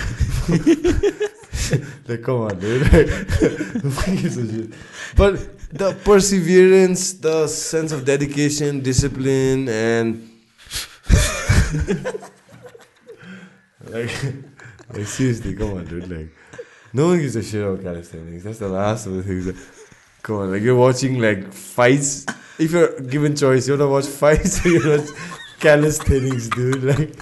like 2.07 2.21
come 2.21 2.41
on 2.41 2.59
dude 2.59 2.81
like 2.93 3.07
who 3.07 4.15
gives 4.17 4.35
a 4.37 4.45
shit 4.47 4.73
but 5.15 5.39
the 5.71 5.93
perseverance 6.03 7.13
the 7.13 7.47
sense 7.47 7.93
of 7.93 8.03
dedication 8.03 8.81
discipline 8.81 9.69
and 9.69 10.27
like 13.86 14.10
like 14.94 15.06
seriously 15.06 15.54
come 15.54 15.74
on 15.74 15.84
dude 15.84 16.10
like 16.10 16.28
no 16.92 17.06
one 17.08 17.18
gives 17.18 17.34
a 17.36 17.42
shit 17.42 17.62
about 17.62 17.82
calisthenics 17.82 18.44
that's 18.44 18.58
the 18.58 18.68
last 18.68 19.06
of 19.06 19.14
the 19.14 19.22
things 19.22 19.44
that 19.46 19.56
come 20.22 20.36
on 20.36 20.52
like 20.52 20.62
you're 20.62 20.76
watching 20.76 21.18
like 21.18 21.52
fights 21.52 22.24
if 22.58 22.72
you're 22.72 22.98
given 23.00 23.36
choice 23.36 23.68
you 23.68 23.74
want 23.74 23.82
to 23.82 23.88
watch 23.88 24.06
fights 24.06 24.64
or 24.64 24.70
you 24.70 24.88
watch 24.88 25.08
calisthenics 25.58 26.48
dude 26.48 26.82
like 26.84 27.14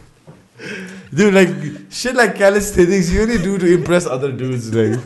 Dude, 1.15 1.35
like 1.35 1.49
shit 1.91 2.17
like 2.17 2.35
calisthenics, 2.35 3.11
you 3.11 3.23
only 3.23 3.39
do 3.39 3.57
to 3.57 3.73
impress 3.73 4.07
other 4.07 4.33
dudes. 4.33 4.75
Like, 4.75 4.99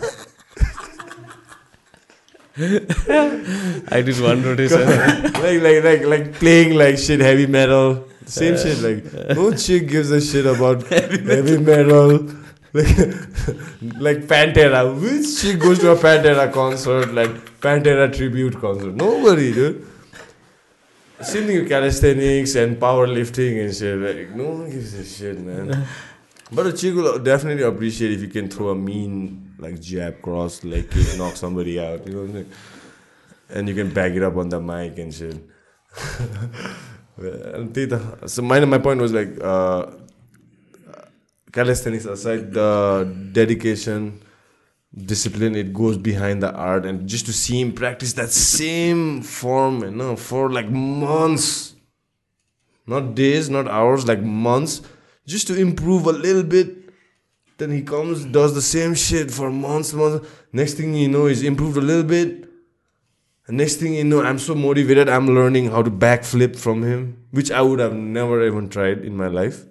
I 3.92 4.00
did 4.00 4.18
one 4.20 4.42
rotation. 4.42 4.80
like, 5.34 5.60
like, 5.62 5.84
like, 5.84 6.04
like 6.04 6.32
playing 6.34 6.78
like 6.78 6.96
shit 6.96 7.20
heavy 7.20 7.46
metal. 7.46 8.07
Same 8.28 8.54
uh, 8.54 8.58
shit. 8.58 8.78
Like, 8.78 9.36
no 9.36 9.54
chick 9.54 9.88
gives 9.88 10.10
a 10.10 10.20
shit 10.20 10.46
about 10.46 10.86
heavy 10.88 11.58
metal. 11.58 12.26
Like, 12.72 12.96
like 14.06 14.18
Pantera. 14.28 14.94
Which 15.00 15.40
chick 15.40 15.58
goes 15.58 15.78
to 15.78 15.92
a 15.92 15.96
Pantera 15.96 16.52
concert? 16.52 17.14
Like 17.14 17.30
Pantera 17.60 18.14
tribute 18.14 18.60
concert? 18.60 18.94
Nobody, 18.94 19.52
dude. 19.52 19.86
Same 21.22 21.46
thing 21.46 21.58
with 21.58 21.68
calisthenics 21.68 22.54
and 22.54 22.76
powerlifting 22.76 23.64
and 23.64 23.74
shit. 23.74 23.98
Like, 23.98 24.36
no 24.36 24.50
one 24.50 24.70
gives 24.70 24.94
a 24.94 25.04
shit, 25.04 25.40
man. 25.40 25.86
But 26.50 26.66
a 26.66 26.72
chick 26.72 26.94
will 26.94 27.18
definitely 27.18 27.62
appreciate 27.62 28.12
if 28.12 28.22
you 28.22 28.28
can 28.28 28.48
throw 28.48 28.70
a 28.70 28.74
mean 28.74 29.54
like 29.58 29.82
jab, 29.82 30.22
cross, 30.22 30.64
leg 30.64 30.90
kick, 30.90 31.18
knock 31.18 31.36
somebody 31.36 31.78
out. 31.78 32.06
You 32.06 32.12
know 32.14 32.20
what 32.20 32.28
I'm 32.28 32.32
saying? 32.32 32.52
And 33.50 33.68
you 33.68 33.74
can 33.74 33.92
back 33.92 34.12
it 34.12 34.22
up 34.22 34.34
on 34.34 34.48
the 34.48 34.58
mic 34.58 34.96
and 34.98 35.12
shit. 35.12 35.36
So 37.18 38.42
my 38.42 38.64
my 38.64 38.78
point 38.78 39.00
was 39.00 39.12
like 39.12 39.42
uh, 39.42 39.86
calisthenics 41.52 42.04
aside 42.04 42.52
the 42.52 43.12
dedication, 43.32 44.22
discipline 44.96 45.56
it 45.56 45.72
goes 45.72 45.98
behind 45.98 46.42
the 46.42 46.52
art, 46.52 46.86
and 46.86 47.08
just 47.08 47.26
to 47.26 47.32
see 47.32 47.60
him 47.60 47.72
practice 47.72 48.12
that 48.12 48.30
same 48.30 49.22
form, 49.22 49.82
you 49.82 49.90
know, 49.90 50.14
for 50.14 50.50
like 50.52 50.70
months, 50.70 51.74
not 52.86 53.16
days, 53.16 53.50
not 53.50 53.66
hours, 53.66 54.06
like 54.06 54.22
months, 54.22 54.82
just 55.26 55.48
to 55.48 55.56
improve 55.56 56.06
a 56.06 56.12
little 56.12 56.44
bit. 56.44 56.76
Then 57.56 57.72
he 57.72 57.82
comes, 57.82 58.24
does 58.26 58.54
the 58.54 58.62
same 58.62 58.94
shit 58.94 59.32
for 59.32 59.50
months, 59.50 59.92
months. 59.92 60.24
Next 60.52 60.74
thing 60.74 60.94
you 60.94 61.08
know, 61.08 61.26
he's 61.26 61.42
improved 61.42 61.76
a 61.76 61.80
little 61.80 62.04
bit 62.04 62.47
next 63.49 63.75
thing 63.75 63.93
you 63.93 64.03
know 64.03 64.23
i'm 64.23 64.39
so 64.39 64.55
motivated 64.55 65.09
i'm 65.09 65.27
learning 65.27 65.69
how 65.69 65.81
to 65.81 65.91
backflip 65.91 66.57
from 66.57 66.83
him 66.83 67.25
which 67.31 67.51
i 67.51 67.61
would 67.61 67.79
have 67.79 67.93
never 67.93 68.45
even 68.45 68.69
tried 68.69 69.03
in 69.03 69.17
my 69.17 69.27
life 69.27 69.65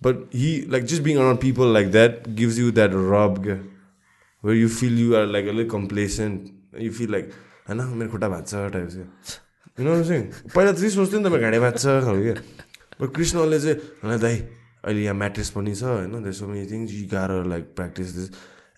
but 0.00 0.16
he 0.30 0.64
like 0.66 0.86
just 0.86 1.02
being 1.02 1.18
around 1.18 1.38
people 1.38 1.66
like 1.66 1.90
that 1.90 2.34
gives 2.34 2.58
you 2.58 2.70
that 2.70 2.90
rub 2.90 3.44
क्या, 3.44 3.58
where 4.40 4.54
you 4.54 4.68
feel 4.68 4.92
you 4.92 5.14
are 5.14 5.26
like 5.26 5.44
a 5.44 5.52
little 5.52 5.70
complacent 5.70 6.50
you 6.78 6.92
feel 6.92 7.10
like 7.10 7.30
होइन 7.68 7.80
मेरो 7.98 8.10
खुट्टा 8.10 8.28
भाँच्छ 8.28 8.54
type 8.54 8.88
चाहिँ 8.88 9.06
you 9.78 9.84
know 9.84 9.90
what 9.90 10.00
I'm 10.00 10.08
saying 10.08 10.26
पहिला 10.54 10.72
चाहिँ 10.72 10.90
सोच्थेँ 10.90 11.18
नि 11.18 11.24
त 11.24 11.32
मेरो 11.32 11.42
घाँडे 11.42 11.58
भाँच्छ 11.60 11.84
खालको 11.84 12.22
क्या 12.22 12.34
बट 13.00 13.14
कृष्णले 13.16 13.58
चाहिँ 13.60 13.76
होइन 14.04 14.20
दाइ 14.20 14.36
अहिले 14.84 15.02
यहाँ 15.02 15.14
म्याट्रेस 15.14 15.50
पनि 15.50 15.74
छ 15.74 15.84
होइन 15.84 16.22
there 16.22 16.32
so 16.38 16.46
many 16.48 16.64
things 16.70 16.92
you 16.92 17.04
got 17.12 17.30
like 17.52 17.64
practice 17.76 18.14
this 18.16 18.30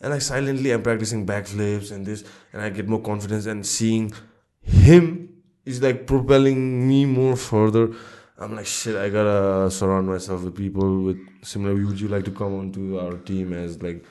and 0.02 0.12
I 0.12 0.20
silently 0.26 0.70
am 0.70 0.82
practicing 0.88 1.24
back 1.26 1.46
flips 1.54 1.92
and 1.92 2.06
this 2.06 2.24
and 2.24 2.62
I 2.64 2.70
get 2.80 2.88
more 2.94 3.00
confidence 3.06 3.46
and 3.54 3.64
seeing 3.74 4.10
him 4.65 5.29
is 5.65 5.81
like 5.81 6.05
propelling 6.07 6.87
me 6.87 7.05
more 7.05 7.35
further. 7.35 7.93
I'm 8.37 8.55
like 8.55 8.65
shit. 8.65 8.95
I 8.95 9.09
gotta 9.09 9.71
surround 9.71 10.07
myself 10.07 10.43
with 10.43 10.55
people 10.55 11.01
with 11.01 11.17
similar. 11.41 11.73
Would 11.73 11.99
you 11.99 12.07
like 12.07 12.25
to 12.25 12.31
come 12.31 12.53
onto 12.59 12.99
our 12.99 13.17
team 13.17 13.53
as 13.53 13.81
like 13.81 14.03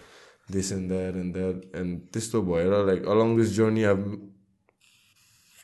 this 0.49 0.71
and 0.71 0.91
that 0.91 1.15
and 1.15 1.35
that 1.35 1.69
and 1.75 2.09
this 2.13 2.31
to 2.31 2.43
boy? 2.43 2.65
Like 2.65 3.05
along 3.05 3.37
this 3.37 3.55
journey, 3.55 3.85
I'm 3.85 4.33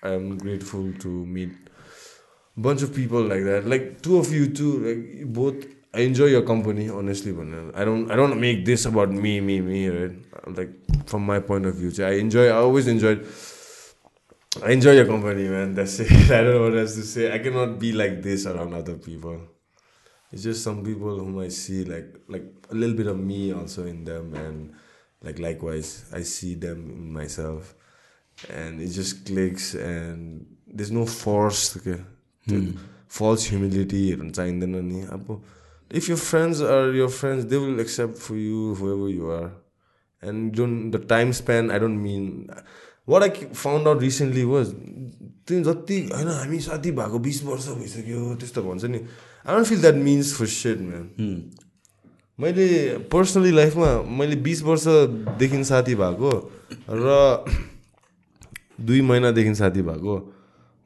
I'm 0.02 0.38
grateful 0.38 0.92
to 0.92 1.08
meet 1.08 1.50
a 2.56 2.60
bunch 2.60 2.82
of 2.82 2.94
people 2.94 3.22
like 3.22 3.44
that. 3.44 3.66
Like 3.66 4.02
two 4.02 4.18
of 4.18 4.32
you 4.32 4.52
too. 4.52 4.78
Like 4.78 5.32
both. 5.32 5.66
I 5.92 6.02
enjoy 6.02 6.26
your 6.26 6.42
company, 6.42 6.88
honestly, 6.88 7.32
but 7.32 7.48
uh, 7.48 7.72
I 7.74 7.84
don't. 7.84 8.12
I 8.12 8.14
don't 8.14 8.38
make 8.38 8.64
this 8.64 8.86
about 8.86 9.10
me, 9.10 9.40
me, 9.40 9.60
me. 9.60 9.88
Right? 9.88 10.12
Like 10.46 10.70
from 11.06 11.26
my 11.26 11.40
point 11.40 11.66
of 11.66 11.74
view, 11.74 11.90
I 12.04 12.12
enjoy. 12.12 12.46
I 12.46 12.58
always 12.58 12.86
enjoyed 12.86 13.26
I 14.58 14.72
enjoy 14.72 14.92
your 14.92 15.06
company, 15.06 15.48
man. 15.48 15.74
That's 15.74 16.00
it. 16.00 16.10
I 16.30 16.42
don't 16.42 16.54
know 16.54 16.62
what 16.62 16.76
else 16.76 16.96
to 16.96 17.02
say. 17.02 17.32
I 17.32 17.38
cannot 17.38 17.78
be 17.78 17.92
like 17.92 18.20
this 18.20 18.46
around 18.46 18.74
other 18.74 18.96
people. 18.96 19.40
It's 20.32 20.42
just 20.42 20.64
some 20.64 20.82
people 20.82 21.18
whom 21.18 21.38
I 21.38 21.48
see 21.48 21.84
like 21.84 22.20
like 22.26 22.44
a 22.70 22.74
little 22.74 22.96
bit 22.96 23.06
of 23.06 23.18
me 23.18 23.52
also 23.52 23.86
in 23.86 24.02
them, 24.04 24.34
and 24.34 24.74
like 25.22 25.38
likewise, 25.38 26.04
I 26.12 26.22
see 26.22 26.54
them 26.56 26.90
in 26.90 27.12
myself, 27.12 27.74
and 28.48 28.80
it 28.80 28.88
just 28.88 29.24
clicks. 29.24 29.74
And 29.74 30.46
there's 30.66 30.90
no 30.90 31.06
force. 31.06 31.76
Okay, 31.76 32.02
hmm. 32.46 32.72
false 33.06 33.44
humility. 33.44 34.18
If 35.90 36.08
your 36.08 36.16
friends 36.16 36.60
are 36.60 36.92
your 36.92 37.08
friends, 37.08 37.46
they 37.46 37.56
will 37.56 37.78
accept 37.78 38.18
for 38.18 38.34
you 38.34 38.74
whoever 38.74 39.08
you 39.08 39.30
are, 39.30 39.52
and 40.20 40.52
don't 40.52 40.90
the 40.90 40.98
time 40.98 41.32
span. 41.32 41.70
I 41.70 41.78
don't 41.78 42.02
mean. 42.02 42.50
What 43.10 43.22
i 43.26 43.30
found 43.62 43.88
out 43.88 44.06
recently 44.06 44.44
was 44.52 44.72
त्यो 45.46 45.60
जति 45.64 45.96
होइन 46.14 46.28
हामी 46.28 46.58
साथी 46.60 46.90
भएको 46.98 47.18
बिस 47.18 47.42
वर्ष 47.44 47.66
भइसक्यो 47.68 48.34
त्यस्तो 48.40 48.62
भन्छ 48.62 48.84
नि। 48.84 48.98
I 48.98 49.54
don't 49.54 49.66
feel 49.66 49.80
that 49.80 49.94
means 50.04 50.34
for 50.34 50.46
said 50.46 50.80
man 50.80 51.06
मैले 52.38 52.66
पर्सनली 53.12 53.50
लाइफमा 53.52 53.90
मैले 54.18 54.36
बिस 54.46 54.62
वर्षदेखि 54.62 55.62
साथी 55.64 55.94
भएको 56.02 56.32
र 56.90 57.16
दुई 58.80 59.00
महिनादेखि 59.02 59.54
साथी 59.54 59.82
भएको। 59.82 60.14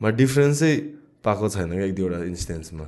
मा 0.00 0.10
डिफ्रेन्सै 0.20 0.76
पाएको 1.24 1.48
छैन 1.48 1.70
क्या 1.72 1.84
एक 1.84 1.94
दुईवटा 1.94 2.22
इन्स्टेन्समा 2.24 2.86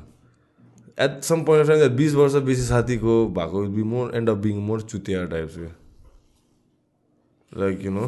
at 1.05 1.23
some 1.25 1.43
point 1.45 1.61
of 1.65 1.69
time 1.71 1.97
बिस 1.97 2.15
वर्ष 2.15 2.35
बेसी 2.49 2.63
साथीको 2.63 3.15
भएको 3.37 3.67
be 3.77 3.83
more 3.93 4.17
and 4.17 4.31
of 4.31 4.39
being 4.47 4.57
more 4.67 4.81
Chutia 4.83 5.25
types 5.35 5.55
क्या 5.57 5.75
लाइक 7.53 7.85
यु 7.85 7.91
नो 7.91 8.07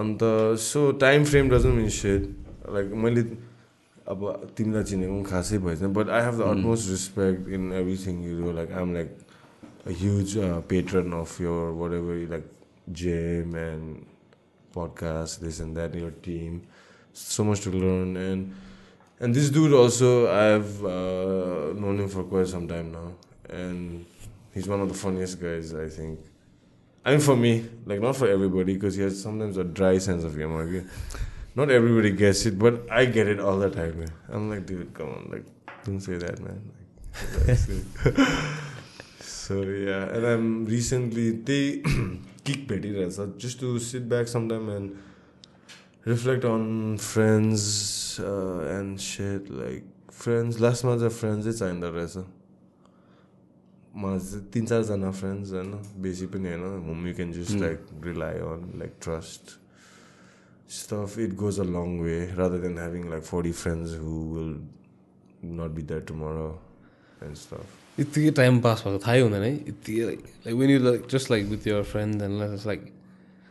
अन्त 0.00 0.24
so 0.66 0.90
time 1.06 1.24
frame 1.32 1.50
doesn't 1.50 1.74
mean 1.76 1.88
said 2.00 2.28
like 2.74 2.92
मैले 3.04 3.24
अब 4.12 4.20
तिमीलाई 4.56 4.84
चिनेको 4.92 5.14
पनि 5.14 5.30
खासै 5.30 5.58
भएछ 5.66 5.82
but 5.98 6.08
I 6.18 6.24
have 6.24 6.38
the 6.38 6.52
utmost 6.54 6.90
respect 6.90 7.48
in 7.58 7.72
everything 7.82 8.22
you 8.28 8.52
like 8.52 8.72
I 8.72 8.82
am 8.82 8.94
like 8.94 9.18
a 9.86 9.92
huge 9.92 10.36
uh, 10.36 10.60
patron 10.62 11.12
of 11.12 11.38
your 11.40 11.72
whatever 11.72 12.14
like 12.26 12.44
gym 12.92 13.54
and 13.54 14.06
podcast 14.74 15.40
this 15.40 15.60
and 15.60 15.76
that 15.76 15.94
your 15.94 16.10
team 16.10 16.62
so 17.12 17.42
much 17.42 17.60
to 17.60 17.70
learn 17.70 18.16
and 18.16 18.54
and 19.20 19.34
this 19.34 19.50
dude 19.50 19.72
also 19.72 20.30
i've 20.30 20.84
uh, 20.84 21.72
known 21.74 21.98
him 21.98 22.08
for 22.08 22.24
quite 22.24 22.46
some 22.46 22.68
time 22.68 22.92
now 22.92 23.12
and 23.48 24.04
he's 24.54 24.68
one 24.68 24.80
of 24.80 24.88
the 24.88 24.94
funniest 24.94 25.40
guys 25.40 25.74
i 25.74 25.88
think 25.88 26.18
I 27.05 27.11
mean, 27.11 27.19
for 27.19 27.35
me, 27.35 27.69
like 27.85 28.01
not 28.01 28.15
for 28.15 28.27
everybody, 28.27 28.73
because 28.73 28.95
he 28.95 29.03
has 29.03 29.21
sometimes 29.21 29.57
a 29.57 29.63
dry 29.63 29.99
sense 29.99 30.23
of 30.23 30.35
humor. 30.35 30.63
Okay? 30.63 30.85
Not 31.53 31.69
everybody 31.69 32.11
gets 32.11 32.45
it, 32.47 32.57
but 32.57 32.91
I 32.91 33.05
get 33.05 33.27
it 33.27 33.39
all 33.39 33.59
the 33.59 33.69
time. 33.69 33.99
Man. 33.99 34.09
I'm 34.29 34.49
like, 34.49 34.65
dude, 34.65 34.93
come 34.93 35.09
on, 35.09 35.29
like, 35.31 35.45
don't 35.85 36.01
say 36.01 36.17
that, 36.17 36.41
man. 36.41 36.71
Like, 37.47 37.57
so 39.21 39.61
yeah, 39.61 40.09
and 40.09 40.25
I'm 40.25 40.65
recently 40.65 41.31
they 41.31 41.83
kick 42.43 42.67
Betty 42.67 43.09
so 43.11 43.33
just 43.37 43.59
to 43.59 43.79
sit 43.79 44.09
back 44.09 44.27
sometime 44.27 44.67
and 44.69 44.97
reflect 46.05 46.43
on 46.43 46.97
friends 46.97 48.19
uh, 48.19 48.77
and 48.77 48.99
shit 48.99 49.49
like 49.49 49.83
friends. 50.11 50.59
Last 50.59 50.83
month, 50.83 51.13
friends, 51.13 51.45
it's 51.45 51.61
in 51.61 51.79
the 51.79 51.91
rest. 51.93 52.17
चाहिँ 53.95 54.43
तिन 54.53 54.65
चारजना 54.65 55.11
friends 55.11 55.51
होइन 55.51 55.71
बेसी 56.03 56.25
पनि 56.27 56.49
होइन 56.49 56.87
whom 56.87 57.07
you 57.07 57.13
can 57.15 57.31
just 57.33 57.61
like 57.61 57.87
rely 58.05 58.39
on 58.47 58.71
like 58.79 58.97
trust 59.01 59.59
stuff. 60.67 61.17
It 61.17 61.37
goes 61.37 61.59
a 61.59 61.63
long 61.63 62.01
way 62.01 62.31
rather 62.33 62.57
than 62.57 62.77
having 62.77 63.09
like 63.09 63.23
40 63.23 63.51
friends 63.51 63.93
who 63.93 64.21
will 64.25 64.55
not 65.43 65.75
be 65.75 65.81
there 65.83 66.01
tomorrow 66.01 66.57
and 67.21 67.37
stuff. 67.37 67.65
यत्तिकै 67.99 68.31
time 68.37 68.59
pass 68.59 68.81
भएको 68.83 68.99
थाहै 69.03 69.19
हुँदैन 69.21 69.43
है 69.43 69.51
यत्तिकै 69.51 70.05
like 70.45 70.55
when 70.55 70.69
you 70.69 70.79
like 70.83 71.05
just 71.11 71.31
like 71.31 71.45
with 71.49 71.67
your 71.67 71.83
friend 71.91 72.21
and 72.21 72.65
like 72.65 72.81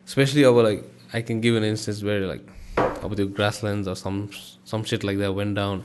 especially 0.09 0.43
अब 0.45 0.59
like 0.67 0.83
I 1.15 1.23
can 1.23 1.41
give 1.41 1.57
an 1.57 1.65
instance 1.65 2.03
where 2.05 2.27
like 2.29 2.47
अब 3.05 3.15
त्यो 3.17 3.27
grassland 3.39 3.89
or 3.89 3.95
some 3.95 4.27
some 4.73 4.83
set 4.91 5.05
like 5.05 5.19
that 5.19 5.35
when 5.37 5.55
down 5.55 5.83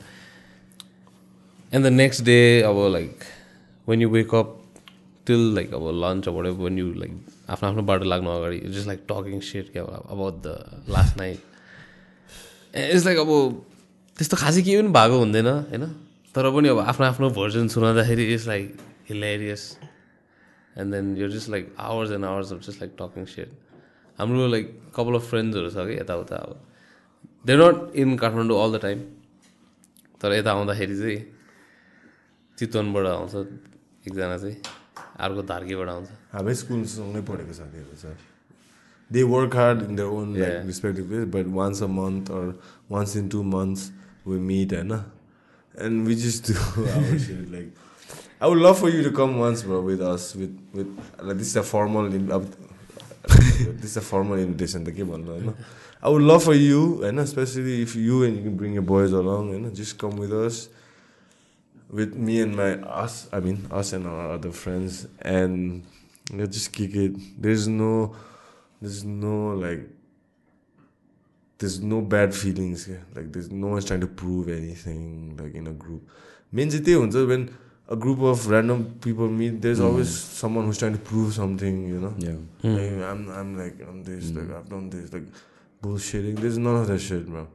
and 1.71 1.85
the 1.85 1.91
next 1.93 2.23
day 2.25 2.39
अब 2.71 2.81
like 2.91 3.23
when 3.89 4.01
you 4.01 4.09
wake 4.09 4.35
up 4.35 4.55
till 5.27 5.43
like 5.55 5.73
अब 5.73 5.89
lunch 6.03 6.27
अब 6.27 6.35
when 6.63 6.77
you 6.79 6.93
like 6.93 7.13
आफ्नो 7.49 7.69
आफ्नो 7.69 7.81
बाटो 7.89 8.05
लाग्नु 8.05 8.29
अगाडि 8.29 8.59
जस्ट 8.75 8.87
लाइक 8.87 9.05
टकिङ 9.11 9.39
सेट 9.47 9.71
क्या 9.71 9.83
about 9.83 10.41
the 10.45 10.85
last 10.95 11.17
night 11.17 11.39
it's 12.75 13.05
like 13.05 13.17
अब 13.19 13.31
त्यस्तो 14.17 14.37
खासै 14.37 14.61
केही 14.61 14.81
पनि 14.81 14.91
भएको 14.97 15.17
हुँदैन 15.19 15.47
होइन? 15.47 15.85
तर 16.35 16.49
पनि 16.55 16.69
अब 16.69 16.79
आफ्नो 16.79 17.05
आफ्नो 17.05 17.29
version 17.37 17.67
सुनाउँदाखेरि 17.73 18.23
it's 18.33 18.47
like 18.47 18.77
hilarious 19.09 19.63
and 20.75 20.93
then 20.93 21.15
यो 21.17 21.27
just 21.29 21.49
like 21.49 21.73
hours 21.79 22.11
and 22.11 22.25
hours 22.25 22.53
of 22.53 22.59
just 22.67 22.81
like 22.81 22.91
talking 23.01 23.25
set 23.25 23.49
हाम्रो 24.19 24.47
लाइक 24.47 24.65
कपाल 24.95 25.15
अफ 25.15 25.29
फ्रेन्ड्सहरू 25.29 25.69
छ 25.69 25.87
कि 25.87 25.97
यताउता 25.99 26.35
अब. 26.35 26.51
They 27.45 27.55
not 27.57 27.95
in 27.95 28.15
Kathmandu 28.17 28.63
all 28.63 28.77
the 28.77 28.81
time 28.81 28.99
तर 30.21 30.33
यता 30.33 30.51
आउँदाखेरि 30.51 30.95
चाहिँ 30.99 31.19
चितवनबाट 32.57 33.05
आउँछ। 33.07 33.33
एकजना 34.09 34.37
चाहिँ 34.37 34.57
अर्को 35.19 35.41
धार्कीबाट 35.53 35.89
आउँछ। 35.89 36.07
हाम्रै 36.33 36.55
स्कुलसँगै 36.55 37.21
पढेको 37.29 37.53
साथीहरू 37.53 37.95
छ। 38.01 38.17
They 39.09 39.21
work 39.25 39.55
hard 39.55 39.79
in 39.83 39.95
the 39.95 40.01
own. 40.15 40.35
Respective 40.37 41.07
place 41.09 41.25
but 41.35 41.47
once 41.53 41.81
a 41.83 41.87
month 41.99 42.31
or 42.31 42.47
once 42.91 43.15
in 43.17 43.27
two 43.29 43.43
months 43.43 43.81
we 44.27 44.37
meet 44.49 44.73
होइन 44.73 44.93
and 45.75 46.07
we 46.07 46.15
just 46.15 46.51
do 46.51 46.55
like 47.51 47.67
I 48.41 48.49
would 48.49 48.61
love 48.61 48.75
for 48.81 48.95
you 48.95 49.03
to 49.03 49.11
come 49.17 49.35
once 49.39 49.65
bro 49.65 49.81
with 49.81 50.01
us 50.13 50.33
with 50.37 50.53
with 50.75 50.89
like 51.25 51.37
this 51.37 51.57
a 51.57 51.61
formal 51.73 52.03
अब 52.37 52.43
this 53.81 53.97
a 53.97 54.01
formal 54.01 54.39
invitation 54.39 54.83
त 54.85 54.95
के 54.97 55.03
भन्नु 55.03 55.31
होइन 55.31 55.49
I 55.49 56.11
would 56.13 56.23
love 56.31 56.39
for 56.47 56.55
you 56.55 56.81
होइन 57.03 57.25
especially 57.25 57.81
if 57.81 57.95
you 57.97 58.23
and 58.23 58.37
you 58.37 58.43
can 58.43 58.57
bring 58.57 58.75
your 58.75 58.79
boys 58.91 59.13
along 59.21 59.49
होइन 59.53 59.69
just 59.81 59.99
come 60.01 60.19
with 60.21 60.33
us 60.45 60.67
with 61.89 62.13
me 62.15 62.41
and 62.41 62.55
my 62.55 62.73
us 62.81 63.27
i 63.33 63.39
mean 63.39 63.67
us 63.71 63.93
and 63.93 64.05
our 64.05 64.31
other 64.31 64.51
friends 64.51 65.07
and 65.21 65.83
let's 66.33 66.55
just 66.55 66.71
kick 66.71 66.95
it. 66.95 67.13
There's 67.41 67.67
no 67.67 68.15
there's 68.81 69.03
no 69.03 69.49
like 69.55 69.87
there's 71.57 71.81
no 71.81 72.01
bad 72.01 72.33
feelings 72.33 72.87
like 73.15 73.31
there's 73.33 73.51
no 73.51 73.67
one's 73.67 73.85
trying 73.85 74.01
to 74.01 74.07
prove 74.07 74.47
anything 74.49 75.37
like 75.37 75.53
in 75.53 75.67
a 75.67 75.73
group. 75.73 76.07
Means 76.51 76.73
it 76.73 76.87
when 76.87 77.55
a 77.87 77.95
group 77.95 78.19
of 78.21 78.47
random 78.47 78.97
people 79.01 79.27
meet 79.27 79.61
there's 79.61 79.79
mm. 79.79 79.85
always 79.85 80.15
someone 80.15 80.65
who's 80.65 80.77
trying 80.77 80.93
to 80.93 80.99
prove 80.99 81.33
something 81.33 81.87
you 81.87 81.99
know? 81.99 82.13
Yeah. 82.17 82.35
Mm. 82.63 82.77
like, 82.77 82.89
hmm. 82.89 83.03
i'm 83.03 83.31
i'm 83.31 83.57
like 83.57 83.81
i'm 83.81 84.03
this 84.03 84.29
mm. 84.29 84.37
like 84.37 84.57
i've 84.57 84.69
done 84.69 84.89
this 84.89 85.11
like 85.11 85.25
bullshitting. 85.81 86.37
There's 86.39 86.57
none 86.57 86.75
of 86.75 86.87
that 86.87 86.99
shit 86.99 87.27
bro. 87.27 87.47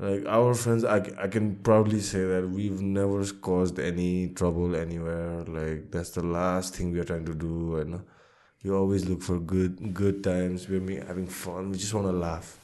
like 0.00 0.24
our 0.26 0.54
friends 0.54 0.84
I, 0.84 0.98
I 1.24 1.26
can 1.28 1.56
proudly 1.68 2.00
say 2.00 2.20
that 2.32 2.48
we've 2.58 2.80
never 2.80 3.24
caused 3.48 3.78
any 3.80 4.28
trouble 4.40 4.76
anywhere 4.76 5.42
like 5.56 5.90
that's 5.90 6.10
the 6.10 6.22
last 6.36 6.76
thing 6.76 6.92
we 6.92 7.00
are 7.00 7.04
trying 7.04 7.24
to 7.30 7.34
do 7.34 7.76
and 7.80 8.00
we 8.64 8.70
always 8.70 9.08
look 9.08 9.22
for 9.22 9.38
good 9.40 9.92
good 9.94 10.22
times 10.22 10.68
we're 10.68 10.80
me- 10.92 11.02
having 11.08 11.26
fun 11.26 11.70
we 11.72 11.76
just 11.86 11.94
want 11.94 12.06
to 12.06 12.12
laugh 12.12 12.58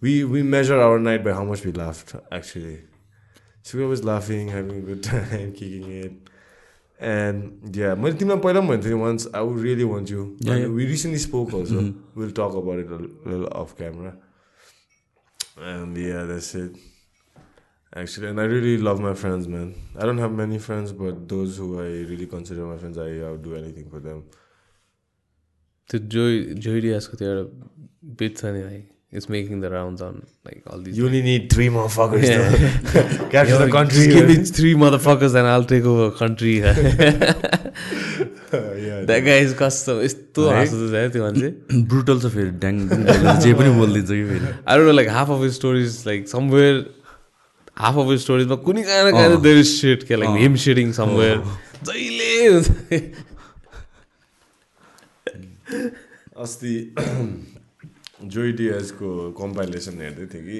we 0.00 0.24
we 0.24 0.42
measure 0.42 0.80
our 0.88 0.98
night 0.98 1.22
by 1.28 1.32
how 1.38 1.44
much 1.44 1.64
we 1.64 1.72
laughed 1.72 2.14
actually 2.40 2.76
so 3.62 3.78
we're 3.78 3.84
always 3.84 4.02
laughing 4.12 4.48
having 4.48 4.76
a 4.82 4.84
good 4.90 5.02
time 5.12 5.52
kicking 5.52 5.90
it 6.02 6.12
and 7.00 7.74
yeah 7.80 7.94
मैले 7.94 8.12
तिमीलाई 8.20 8.40
पहिला 8.44 8.60
पनि 8.60 8.68
भन्थेँ 8.68 8.94
once 9.00 9.26
I 9.32 9.42
would 9.48 9.58
really 9.64 9.84
want 9.84 10.10
you 10.10 10.22
Yeah, 10.46 10.56
yeah. 10.62 10.66
we 10.78 10.86
recently 10.92 11.18
spoke 11.24 11.52
also 11.58 11.82
we'll 12.16 12.32
talk 12.38 12.56
about 12.60 12.80
it 12.84 12.90
a 12.96 12.98
little 13.30 13.46
off 13.60 13.76
camera 13.80 14.12
And 15.57 15.97
yeah, 15.97 16.23
that's 16.23 16.55
it. 16.55 16.75
Actually, 17.95 18.29
and 18.29 18.41
I 18.41 18.45
really 18.45 18.77
love 18.77 18.99
my 18.99 19.13
friends, 19.13 19.47
man. 19.47 19.75
I 19.97 20.05
don't 20.05 20.17
have 20.17 20.31
many 20.31 20.57
friends, 20.57 20.91
but 20.91 21.27
those 21.29 21.57
who 21.57 21.79
I 21.79 21.89
really 22.11 22.25
consider 22.25 22.65
my 22.65 22.77
friends, 22.77 22.97
I, 22.97 23.09
I 23.19 23.29
would 23.31 23.43
do 23.43 23.55
anything 23.55 23.89
for 23.89 23.99
them. 23.99 24.23
त्यो 25.91 25.99
जोइ 26.15 26.39
जोइडियासको 26.65 27.17
त्यो 27.17 27.29
एउटा 27.29 27.43
beet 28.19 28.37
छ 28.37 28.51
नि 28.55 28.61
भाइ 28.63 28.81
it's 29.19 29.27
making 29.29 29.59
the 29.63 29.69
rounds 29.69 30.01
on 30.01 30.15
like 30.45 30.63
all 30.67 30.79
these. 30.85 30.97
You 30.97 31.05
only 31.05 31.21
need 31.21 31.43
three 31.53 31.69
more 31.69 31.87
fuckers 31.95 32.23
Yeah. 32.27 32.55
to 32.93 33.27
capture 33.33 33.59
the 33.59 33.67
Yo, 33.67 33.73
country. 33.75 34.05
Just 34.05 34.15
give 34.15 34.29
me 34.29 34.37
three 34.59 34.73
motherfuckers 34.83 35.35
ड्याइज 39.05 39.55
कस्तो 39.59 40.01
यस्तो 40.01 40.49
त्यो 41.09 41.23
मान्छे 41.23 41.49
ब्रुटल 41.85 42.19
छ 42.19 42.33
फेरि 42.33 42.49
ड्याङ 42.61 42.75
जे 43.41 43.53
पनि 43.53 43.69
बोलिदिन्छ 43.77 44.09
कि 44.09 44.25
फेरि 44.29 44.53
are 44.67 44.91
like 44.93 45.09
half 45.09 45.29
of 45.31 45.45
stories 45.53 46.03
like 46.07 46.27
somewhere 46.29 46.85
half 47.79 47.97
of 47.97 48.11
स्टोरिजमा 48.21 48.55
कुनै 48.67 48.83
कहाँ 48.83 49.11
गाय 49.11 49.63
सेड 49.71 50.05
लाइक 50.13 50.41
हिम 50.41 50.55
सेडिङ 50.65 50.91
समवेयर 50.93 51.43
जहिले 51.83 52.31
हुन्छ 52.47 52.67
अस्ति 56.37 56.73
जोइडियाजको 58.25 59.09
कम्पाइलेसन 59.37 60.01
हेर्दै 60.01 60.25
थिएँ 60.33 60.43
कि 60.43 60.59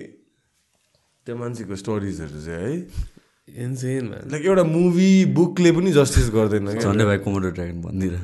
त्यो 1.28 1.36
मान्छेको 1.36 1.76
स्टोरिजहरू 1.76 2.42
चाहिँ 2.46 2.78
है 2.78 3.13
Insane, 3.48 4.08
man. 4.10 4.30
लाइक 4.32 4.46
एउटा 4.46 4.64
मुभी 4.64 5.26
बुकले 5.36 5.72
पनि 5.76 5.92
जस्टिस 5.92 6.30
गर्दैन 6.32 6.68
झन्डै 6.74 7.06
भाइ 7.06 7.18
कोमोडो 7.26 7.50
ड्रागन 7.52 7.82
भनिदिएर 7.82 8.16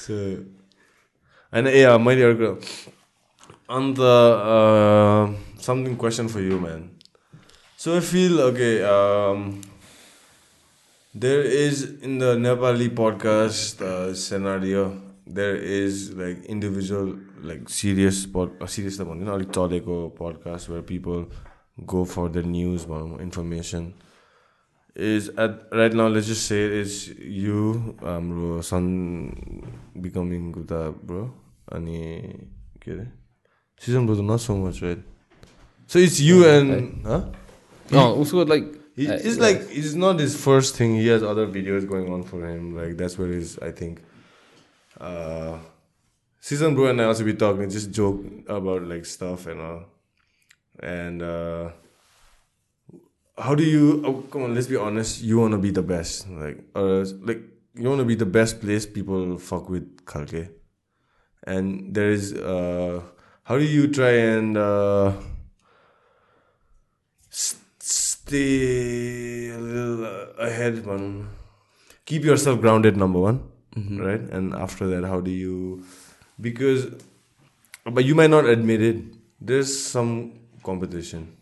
सो 0.00 0.14
होइन 1.52 1.66
ए 1.66 1.84
मैले 2.00 2.22
अर्को 2.30 2.50
अन्त 3.68 4.00
something 5.66 5.96
question 6.00 6.32
for 6.32 6.42
you 6.42 6.58
man 6.60 6.88
so 7.78 7.94
I 7.94 8.00
feel 8.08 8.40
okay 8.40 8.72
there 11.14 11.40
is 11.60 11.84
in 12.02 12.18
the 12.18 12.36
Nepali 12.48 12.88
podcast 13.02 13.84
scenario 14.24 14.84
there 15.36 15.64
is 15.76 16.10
like 16.18 16.44
individual 16.48 17.12
like 17.46 17.68
serious 17.68 18.24
pod 18.36 18.66
serious 18.66 18.98
त 19.00 19.02
भन्दैन 19.08 19.28
अलिक 19.34 19.50
चलेको 19.56 19.96
podcast 20.20 20.70
where 20.70 20.82
people 20.92 21.26
go 21.92 22.04
for 22.14 22.28
the 22.28 22.46
news 22.46 22.84
भनौँ 22.92 23.20
information 23.22 23.92
is 24.96 25.28
at 25.42 25.52
right 25.72 25.94
now 25.98 26.06
let's 26.08 26.26
just 26.26 26.46
say 26.50 26.56
it's 26.78 26.94
you 27.42 27.60
हाम्रो 28.00 28.62
son 28.68 28.88
becoming 30.02 30.50
गुता 30.52 30.80
bro 31.10 31.22
अनि 31.72 32.00
के 32.82 32.90
अरे 32.92 33.06
सिजन 33.80 34.06
ब्रो 34.06 34.16
त 34.16 34.26
not 34.30 34.40
so 34.46 34.56
much 34.64 34.82
right 34.82 35.04
so 35.90 35.98
it's 35.98 36.20
you 36.20 36.42
and 36.44 37.38
No, 37.92 38.02
उसको 38.22 38.44
like, 38.44 38.66
It's 38.96 39.38
like 39.38 39.62
it's 39.70 39.94
not 39.94 40.20
his 40.20 40.34
first 40.36 40.76
thing. 40.76 40.94
He 40.94 41.06
has 41.06 41.22
other 41.22 41.46
videos 41.46 41.86
going 41.88 42.12
on 42.12 42.22
for 42.22 42.46
him. 42.46 42.76
Like 42.76 42.96
that's 42.96 43.18
where 43.18 43.28
he's. 43.28 43.58
I 43.58 43.70
think. 43.72 44.00
Season 46.40 46.74
bro 46.74 46.86
and 46.86 47.00
I 47.00 47.04
also 47.04 47.24
be 47.24 47.34
talking, 47.34 47.68
just 47.68 47.90
joke 47.90 48.24
about 48.48 48.82
like 48.82 49.04
stuff 49.04 49.46
and 49.46 49.60
all. 49.60 49.84
And 50.82 51.22
uh, 51.22 51.70
how 53.38 53.54
do 53.54 53.62
you? 53.62 54.02
Oh, 54.04 54.22
come 54.30 54.44
on, 54.44 54.54
let's 54.54 54.66
be 54.66 54.76
honest. 54.76 55.22
You 55.22 55.38
want 55.38 55.52
to 55.52 55.58
be 55.58 55.70
the 55.70 55.82
best, 55.82 56.28
like, 56.30 56.64
uh, 56.74 57.04
like 57.20 57.42
you 57.74 57.88
want 57.88 58.00
to 58.00 58.06
be 58.06 58.14
the 58.14 58.26
best 58.26 58.60
place 58.60 58.86
people 58.86 59.36
fuck 59.38 59.68
with 59.68 60.04
Khalke. 60.06 60.48
And 61.44 61.94
there 61.94 62.10
is. 62.10 62.32
Uh, 62.32 63.02
how 63.44 63.58
do 63.58 63.64
you 63.64 63.88
try 63.88 64.12
and? 64.12 64.56
Uh, 64.56 65.12
stay 68.30 69.50
a 69.50 69.58
little 69.58 70.04
uh, 70.04 70.46
ahead 70.46 70.86
one 70.86 71.28
keep 72.06 72.22
yourself 72.24 72.60
grounded 72.60 72.96
number 72.96 73.18
one 73.18 73.42
right 73.98 74.20
and 74.38 74.54
after 74.54 74.86
that 74.86 75.04
how 75.04 75.20
do 75.20 75.32
you 75.32 75.82
because 76.40 76.94
but 77.84 78.04
you 78.04 78.14
might 78.14 78.30
not 78.30 78.44
admit 78.44 78.82
it. 78.82 79.04
There's 79.40 79.70
some 79.80 80.40
competition. 80.62 81.36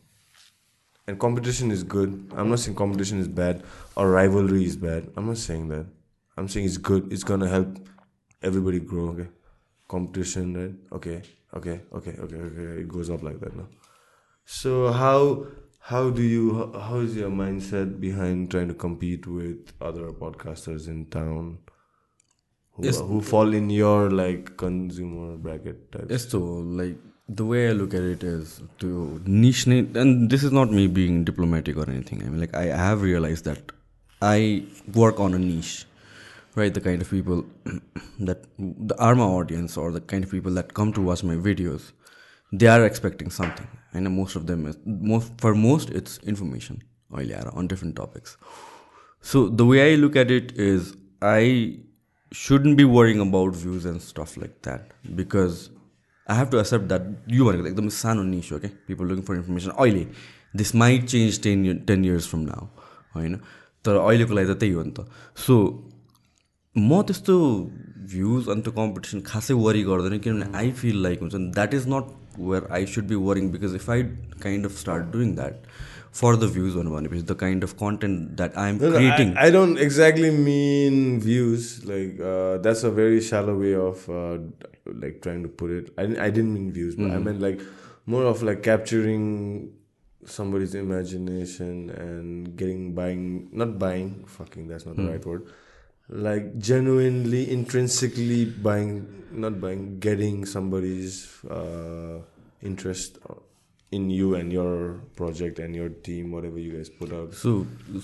And 1.07 1.19
competition 1.19 1.71
is 1.71 1.83
good. 1.83 2.31
I'm 2.37 2.51
not 2.51 2.59
saying 2.61 2.77
competition 2.77 3.19
is 3.19 3.29
bad 3.29 3.63
or 3.97 4.11
rivalry 4.11 4.65
is 4.65 4.77
bad. 4.77 5.11
I'm 5.17 5.27
not 5.27 5.39
saying 5.39 5.69
that. 5.69 5.87
I'm 6.37 6.49
saying 6.49 6.67
it's 6.67 6.77
good. 6.77 7.13
It's 7.13 7.25
gonna 7.25 7.49
help 7.49 7.79
everybody 8.43 8.79
grow 8.79 9.09
okay? 9.09 9.29
Competition 9.89 10.55
right? 10.55 10.75
Okay 10.93 11.23
okay 11.55 11.81
okay 11.93 12.15
okay 12.19 12.37
okay 12.37 12.81
it 12.83 12.89
goes 12.89 13.09
up 13.09 13.23
like 13.23 13.41
that 13.41 13.57
now 13.57 13.67
so 14.45 14.93
how 14.93 15.47
how 15.81 16.11
do 16.11 16.23
you 16.23 16.55
how, 16.55 16.81
how 16.81 16.97
is 16.99 17.17
your 17.17 17.31
mindset 17.31 17.99
behind 18.01 18.51
trying 18.51 18.69
to 18.69 18.75
compete 18.75 19.27
with 19.27 19.73
other 19.81 20.13
podcasters 20.13 20.89
in 20.89 21.07
town 21.07 21.59
uh, 22.79 22.93
who, 22.93 23.21
fall 23.21 23.53
in 23.55 23.71
your 23.71 24.11
like 24.11 24.57
consumer 24.57 25.37
bracket 25.37 25.91
type. 25.91 26.07
Yes, 26.09 26.29
so 26.29 26.39
like 26.39 26.97
the 27.29 27.45
way 27.45 27.69
I 27.69 27.73
look 27.73 27.93
at 27.93 28.03
it 28.03 28.23
is 28.23 28.63
to 28.79 29.21
niche, 29.27 29.67
and 29.67 30.31
this 30.31 30.45
is 30.45 30.53
not 30.53 30.71
me 30.71 30.87
being 30.87 31.25
diplomatic 31.25 31.77
or 31.77 31.91
anything. 31.91 32.23
I 32.23 32.27
mean, 32.27 32.41
like 32.41 32.55
I 32.55 32.67
have 32.67 33.03
realized 33.03 33.45
that 33.47 33.73
I 34.23 34.65
work 34.95 35.19
on 35.19 35.35
a 35.35 35.39
niche, 35.39 35.87
right? 36.55 36.73
The 36.73 36.81
kind 36.81 37.03
of 37.03 37.11
people 37.11 37.45
that 38.21 38.45
the 38.59 38.97
are 39.01 39.17
my 39.17 39.25
audience 39.25 39.77
or 39.77 39.91
the 39.91 40.01
kind 40.01 40.23
of 40.23 40.31
people 40.31 40.53
that 40.53 40.75
come 40.75 40.93
to 40.93 41.03
watch 41.03 41.25
my 41.25 41.35
videos, 41.35 41.91
they 42.53 42.69
are 42.69 42.85
expecting 42.85 43.29
something. 43.31 43.67
I 43.93 44.01
know 44.01 44.11
most 44.11 44.37
of 44.37 44.47
them 44.47 44.67
is 44.67 44.79
most 44.85 45.33
for 45.39 45.55
most 45.55 45.91
it's 45.91 46.19
information 46.19 46.83
or 47.11 47.23
on 47.55 47.67
different 47.67 47.97
topics. 47.97 48.37
So 49.21 49.49
the 49.49 49.67
way 49.67 49.93
I 49.93 49.97
look 49.97 50.15
at 50.15 50.31
it 50.31 50.53
is 50.53 50.97
I 51.21 51.81
shouldn't 52.33 52.77
be 52.77 52.85
worrying 52.85 53.21
about 53.21 53.55
views 53.55 53.85
and 53.85 54.03
stuff 54.03 54.37
like 54.37 54.63
that 54.63 54.91
because 55.17 55.71
I 56.27 56.35
have 56.35 56.51
to 56.51 56.59
accept 56.59 56.89
that 56.89 57.03
you 57.27 57.49
are 57.49 57.57
like 57.57 57.77
the 57.77 57.83
सानो 58.01 58.25
niche 58.25 58.53
okay 58.53 58.71
people 58.87 59.07
looking 59.07 59.25
for 59.25 59.37
information 59.37 59.73
अहिले 59.73 60.07
this 60.55 60.75
might 60.75 61.07
change 61.09 61.41
10 61.41 61.65
year, 61.65 61.75
10 61.75 62.05
years 62.05 62.27
from 62.27 62.45
now 62.47 62.69
होइन 63.15 63.39
तर 63.85 63.97
अहिलेको 63.97 64.35
लागि 64.35 64.55
त 64.55 64.59
त्यही 64.61 64.73
हो 64.73 64.83
नि 64.83 64.93
त 64.99 65.07
सो 65.47 65.55
म 66.77 67.03
त्यस्तो 67.09 67.35
भ्युज 68.13 68.49
अन्त 68.55 68.69
कम्पिटिसन 68.79 69.21
खासै 69.27 69.55
वरि 69.65 69.83
गर्दैन 69.91 70.19
किनभने 70.27 70.59
आई 70.59 70.71
फिल 70.81 71.03
लाइक 71.03 71.21
हुन्छ 71.21 71.35
that 71.59 71.75
is 71.75 71.89
not 71.95 72.15
where 72.39 72.67
I 72.79 72.87
should 72.95 73.07
be 73.13 73.21
worrying 73.29 73.51
because 73.53 73.75
if 73.75 73.91
I 73.91 74.03
kind 74.43 74.67
of 74.67 74.79
start 74.81 75.13
doing 75.13 75.35
that 75.37 75.68
for 76.19 76.35
the 76.37 76.49
views 76.49 76.75
on 76.75 76.91
one 76.91 77.09
page, 77.09 77.25
the 77.27 77.35
kind 77.35 77.63
of 77.63 77.77
content 77.77 78.37
that 78.39 78.57
I'm 78.59 78.79
no, 78.79 78.91
creating. 78.91 79.35
No, 79.35 79.41
I, 79.41 79.47
I, 79.47 79.51
don't 79.51 79.79
exactly 79.79 80.31
mean 80.33 81.21
views. 81.21 81.85
Like 81.85 82.19
uh, 82.21 82.59
that's 82.59 82.83
a 82.83 82.91
very 82.91 83.21
shallow 83.21 83.57
way 83.57 83.75
of 83.75 84.09
uh, 84.11 84.39
like 84.87 85.23
trying 85.23 85.45
to 85.45 85.49
put 85.49 85.71
it. 85.71 85.93
I 85.97 86.03
I 86.27 86.31
didn't 86.31 86.55
mean 86.55 86.73
views, 86.73 86.97
but 86.97 87.05
mm. 87.05 87.11
I 87.11 87.15
mm-hmm. 87.15 87.25
meant 87.25 87.41
like 87.41 87.61
more 88.07 88.25
of 88.25 88.43
like 88.43 88.65
capturing 88.65 89.75
somebody's 90.25 90.75
imagination 90.75 91.91
and 91.91 92.57
getting 92.57 92.95
buying 92.95 93.49
not 93.53 93.79
buying 93.79 94.25
fucking 94.27 94.69
that's 94.69 94.87
not 94.87 94.97
mm. 94.97 95.07
the 95.07 95.13
right 95.13 95.25
word 95.25 95.47
like 96.09 96.59
genuinely 96.59 97.51
intrinsically 97.51 98.45
buying 98.45 99.25
not 99.31 99.61
buying 99.61 99.99
getting 100.01 100.45
somebody's 100.45 101.45
uh, 101.51 102.19
interest 102.63 103.19
in 103.92 104.10
you 104.10 104.30
and 104.36 104.52
your 104.54 104.70
project 105.18 105.60
and 105.64 105.76
your 105.80 105.90
team, 106.06 106.32
whatever 106.36 106.60
you 106.60 106.72
guys 106.78 106.90
put 107.02 107.12
out. 107.18 107.34
So 107.42 107.52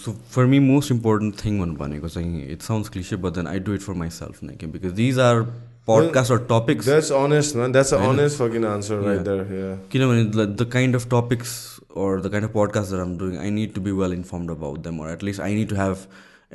so 0.04 0.12
for 0.36 0.46
me 0.52 0.60
most 0.66 0.92
important 0.92 1.44
thing 1.44 1.60
भन्नु 1.60 1.76
भनेको 1.80 2.10
चाहिँ 2.16 2.44
it 2.52 2.62
sounds 2.62 2.90
cliché 2.96 3.22
but 3.22 3.34
then 3.36 3.48
I 3.48 3.60
do 3.70 3.74
it 3.74 3.82
for 3.88 3.94
myself 4.20 4.44
नै 4.44 4.56
कि 4.62 4.68
because 4.76 4.92
these 5.02 5.20
are 5.30 5.42
podcast 5.88 6.32
or 6.32 6.46
topics 6.54 6.88
That's 6.94 7.12
honest, 7.24 7.56
man. 7.62 7.72
That's 7.80 7.94
an 8.00 8.06
honest 8.12 8.42
fucking 8.44 8.66
answer 8.76 9.00
right 9.02 9.16
Yeah. 9.16 9.28
there. 9.30 9.46
Yeah. 9.62 9.76
किनभने 9.92 10.46
the 10.64 10.70
kind 10.74 10.96
of 10.96 11.08
topics 11.18 11.58
or 12.02 12.10
the 12.24 12.30
kind 12.34 12.46
of 12.48 12.52
podcast 12.56 12.92
that 12.94 13.00
I'm 13.04 13.14
doing, 13.20 13.38
I 13.44 13.48
need 13.54 13.72
to 13.78 13.82
be 13.86 13.92
well 14.00 14.12
informed 14.16 14.52
about 14.56 14.84
them, 14.88 15.00
or 15.04 15.08
at 15.14 15.24
least 15.28 15.42
I 15.46 15.48
need 15.60 15.72
to 15.72 15.78
have 15.80 16.04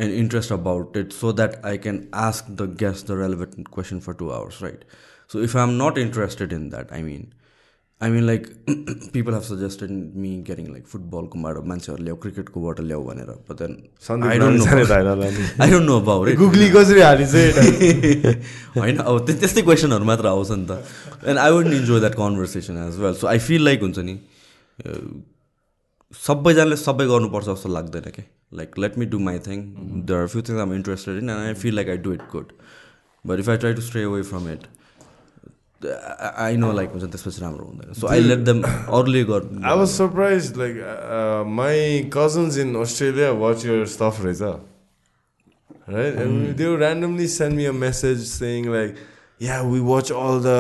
an 0.04 0.12
interest 0.18 0.52
about 0.56 0.94
it 1.00 1.16
so 1.16 1.32
that 1.40 1.56
I 1.70 1.72
can 1.86 1.98
ask 2.26 2.52
the 2.60 2.66
guest 2.82 3.10
the 3.10 3.16
relevant 3.20 3.70
question 3.78 4.00
for 4.04 4.14
two 4.20 4.28
hours, 4.36 4.60
right? 4.66 4.84
So 5.34 5.42
if 5.48 5.56
I'm 5.64 5.74
not 5.80 5.98
interested 6.04 6.54
in 6.58 6.68
that, 6.76 6.94
I 6.98 7.02
mean, 7.08 7.26
I 8.01 8.09
mean 8.09 8.25
like 8.25 8.45
people 9.13 9.33
have 9.33 9.43
suggested 9.43 9.89
me 10.15 10.29
getting 10.41 10.67
like 10.73 10.85
football 10.87 11.25
को 11.31 11.39
बाट 11.43 11.57
मान्छेहरू 11.71 12.03
ल्याऊ 12.03 12.17
क्रिकेटको 12.17 12.61
बाट 12.61 12.79
ल्याऊ 12.81 13.03
भनेर 13.05 13.29
know 14.59 14.87
धाइनालाई 14.89 15.31
नि। 15.31 16.35
Googly 16.35 16.69
कसरी 16.69 17.01
हालिन्छ 17.01 17.33
होइन 18.77 18.97
अब 18.97 19.25
त्यो 19.25 19.35
त्यस्तै 19.41 19.61
क्वेसनहरू 19.61 20.05
मात्र 20.05 20.27
आउँछ 20.27 20.51
नि 20.51 20.65
त 20.71 21.27
and 21.27 21.39
I 21.39 21.51
would 21.51 21.67
enjoy 21.73 21.99
that 21.99 22.15
conversation 22.15 22.77
as 22.87 22.99
well 22.99 23.13
so 23.15 23.27
I 23.27 23.39
feel 23.49 23.65
like 23.65 23.81
हुन्छ 23.81 24.07
नि 24.09 24.17
सबैजनाले 26.13 26.81
सबै 26.85 27.11
गर्नुपर्छ 27.13 27.45
जस्तो 27.45 27.69
लाग्दैन 27.69 28.11
कि 28.11 28.27
like 28.53 28.79
let 28.79 28.97
me 28.97 29.05
do 29.05 29.19
my 29.29 29.39
thing 29.51 29.69
there 30.07 30.19
are 30.21 30.27
few 30.27 30.41
things 30.41 30.67
I'm 30.67 30.73
interested 30.73 31.23
in 31.23 31.29
and 31.29 31.47
I 31.47 31.53
feel 31.67 31.75
like 31.75 31.89
I 31.89 32.05
do 32.07 32.13
it 32.13 32.27
good 32.31 32.59
but 33.25 33.39
if 33.39 33.49
I 33.49 33.57
try 33.57 33.73
to 33.73 33.89
stay 33.91 34.03
away 34.03 34.21
from 34.33 34.51
it 34.53 34.67
I 35.85 36.57
know 36.57 36.71
like 36.73 36.89
हुन्छ 36.91 37.03
त्यसपछि 37.11 37.41
राम्रो 37.41 37.65
हुँदैन 37.65 37.93
so 37.99 38.07
I 38.07 38.19
let 38.19 38.39
them 38.49 38.61
अरूले 38.63 39.23
गर 39.29 39.45
I 39.63 39.75
was 39.81 39.93
surprised. 39.99 40.57
Like 40.57 40.81
uh, 40.95 41.43
my 41.59 42.09
cousins 42.17 42.57
in 42.57 42.75
Australia 42.75 43.33
watch 43.33 43.63
your 43.69 43.85
stuff, 43.85 44.23
Reza. 44.23 44.59
Right? 45.87 46.19
And 46.23 46.57
they 46.57 46.67
would 46.67 46.81
randomly 46.81 47.27
send 47.27 47.55
me 47.55 47.65
a 47.65 47.73
message 47.73 48.25
saying 48.31 48.67
like, 48.71 48.97
yeah, 49.39 49.63
we 49.65 49.79
watch 49.81 50.11
all 50.11 50.39
the 50.39 50.57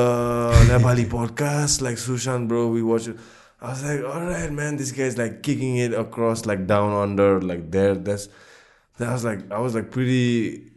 Nepali 0.69 1.05
podcasts, 1.05 1.81
like 1.81 1.97
Sushan, 1.97 2.47
bro. 2.47 2.67
We 2.67 2.81
watch 2.81 3.07
it. 3.07 3.17
I 3.61 3.69
was 3.69 3.83
like, 3.83 4.03
all 4.13 4.25
right, 4.25 4.51
man, 4.51 4.77
this 4.77 4.91
guy's 4.91 5.17
like 5.17 5.43
kicking 5.43 5.77
it 5.77 5.93
across, 5.93 6.45
like 6.45 6.65
down 6.65 6.93
under, 6.93 7.41
like 7.41 7.69
there. 7.71 7.93
That's 7.95 8.29
that 8.97 9.11
was 9.11 9.25
like, 9.25 9.51
I 9.51 9.59
was 9.59 9.75
like 9.75 9.91
pretty. 9.91 10.68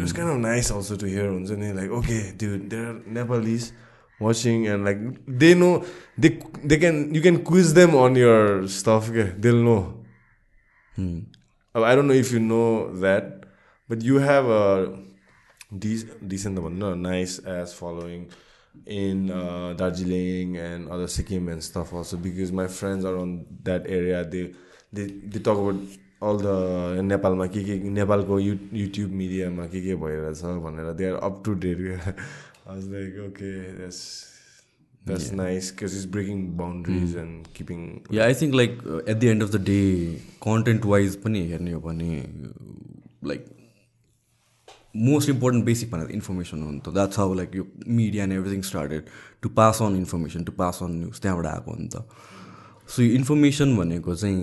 It 0.00 0.04
was 0.08 0.12
kind 0.16 0.30
of 0.32 0.38
nice 0.40 0.70
also 0.72 0.96
to 0.96 1.06
hear. 1.06 1.28
हुन्छ 1.30 1.50
नि, 1.60 1.72
Like, 1.76 1.90
okay, 2.00 2.32
dude, 2.36 2.70
there 2.70 2.84
are 2.90 2.96
Nepalese 3.06 3.72
watching, 4.20 4.66
and 4.68 4.84
like 4.84 4.98
they 5.26 5.54
know 5.54 5.84
they 6.16 6.30
they 6.64 6.78
can 6.78 7.14
you 7.14 7.20
can 7.20 7.42
quiz 7.50 7.74
them 7.74 7.94
on 7.94 8.16
your 8.16 8.66
stuff. 8.68 9.10
Okay, 9.10 9.32
they'll 9.38 9.62
know. 9.68 9.80
Uh, 11.74 11.82
I 11.84 11.94
don't 11.94 12.08
know 12.08 12.14
if 12.14 12.32
you 12.32 12.40
know 12.40 12.92
that, 13.04 13.44
but 13.88 14.02
you 14.02 14.18
have 14.18 14.46
a 14.46 14.66
de- 15.72 16.08
decent 16.26 16.58
one, 16.58 16.78
no, 16.78 16.94
nice 16.94 17.38
ass 17.46 17.72
following 17.72 18.28
in 18.86 19.30
uh, 19.30 19.72
Darjeeling 19.76 20.56
and 20.56 20.88
other 20.90 21.06
Sikkim 21.08 21.48
and 21.48 21.62
stuff 21.62 21.92
also 21.92 22.16
because 22.16 22.52
my 22.52 22.66
friends 22.68 23.04
are 23.04 23.16
on 23.16 23.46
that 23.64 23.86
area. 23.86 24.24
They 24.24 24.52
they 24.92 25.06
they 25.06 25.40
talk 25.40 25.58
all 26.20 26.38
the 26.46 26.56
नेपालमा 27.02 27.46
के 27.56 27.64
के 27.64 27.74
नेपालको 27.90 28.38
you 28.40 28.54
YouTube 28.74 29.10
मिडियामा 29.22 29.66
के 29.74 29.80
के 29.84 29.94
भइरहेछ 30.02 30.42
भनेर 30.66 30.92
they 30.94 31.10
are 31.10 31.14
up 31.30 31.42
to 31.44 31.54
date 31.66 31.78
okay, 32.70 33.54
that's 33.76 34.00
that's 35.08 35.32
nice 35.32 35.70
because 35.70 35.94
it's 35.98 36.08
breaking 36.16 36.42
boundaries 36.58 37.14
and 37.22 37.48
keeping 37.54 37.80
yeah 38.12 38.24
I 38.24 38.34
think 38.40 38.54
like 38.54 38.78
at 39.08 39.16
the 39.16 39.24
end 39.24 39.42
of 39.42 39.50
the 39.50 39.60
day 39.64 39.80
content 40.44 40.84
wise 40.92 41.16
पनि 41.22 41.40
हेर्ने 41.48 41.72
हो 41.72 41.80
भने 41.80 42.10
लाइक 43.30 43.46
मोस्ट 45.08 45.28
इम्पोर्टेन्ट 45.30 45.64
बेसिक 45.64 45.90
भनेर 45.90 46.10
information 46.12 46.62
हो 46.62 46.70
नि 46.70 46.80
त। 46.86 46.94
That's 46.94 47.18
how 47.18 47.34
like 47.34 47.56
यो 47.56 47.64
media 47.88 48.24
and 48.24 48.34
everything 48.34 48.62
started 48.70 49.02
to 49.42 49.48
pass 49.58 49.82
on 49.82 49.96
information 49.96 50.44
to 50.44 50.52
pass 50.62 50.78
on 50.82 50.92
news 51.00 51.20
त्यहाँबाट 51.20 51.46
आएको 51.46 51.70
हो 51.70 51.76
नि 51.80 51.88
त। 51.94 52.04
सो 52.88 53.02
यो 53.02 53.10
इन्फर्मेसन 53.14 53.76
भनेको 53.76 54.14
चाहिँ 54.14 54.40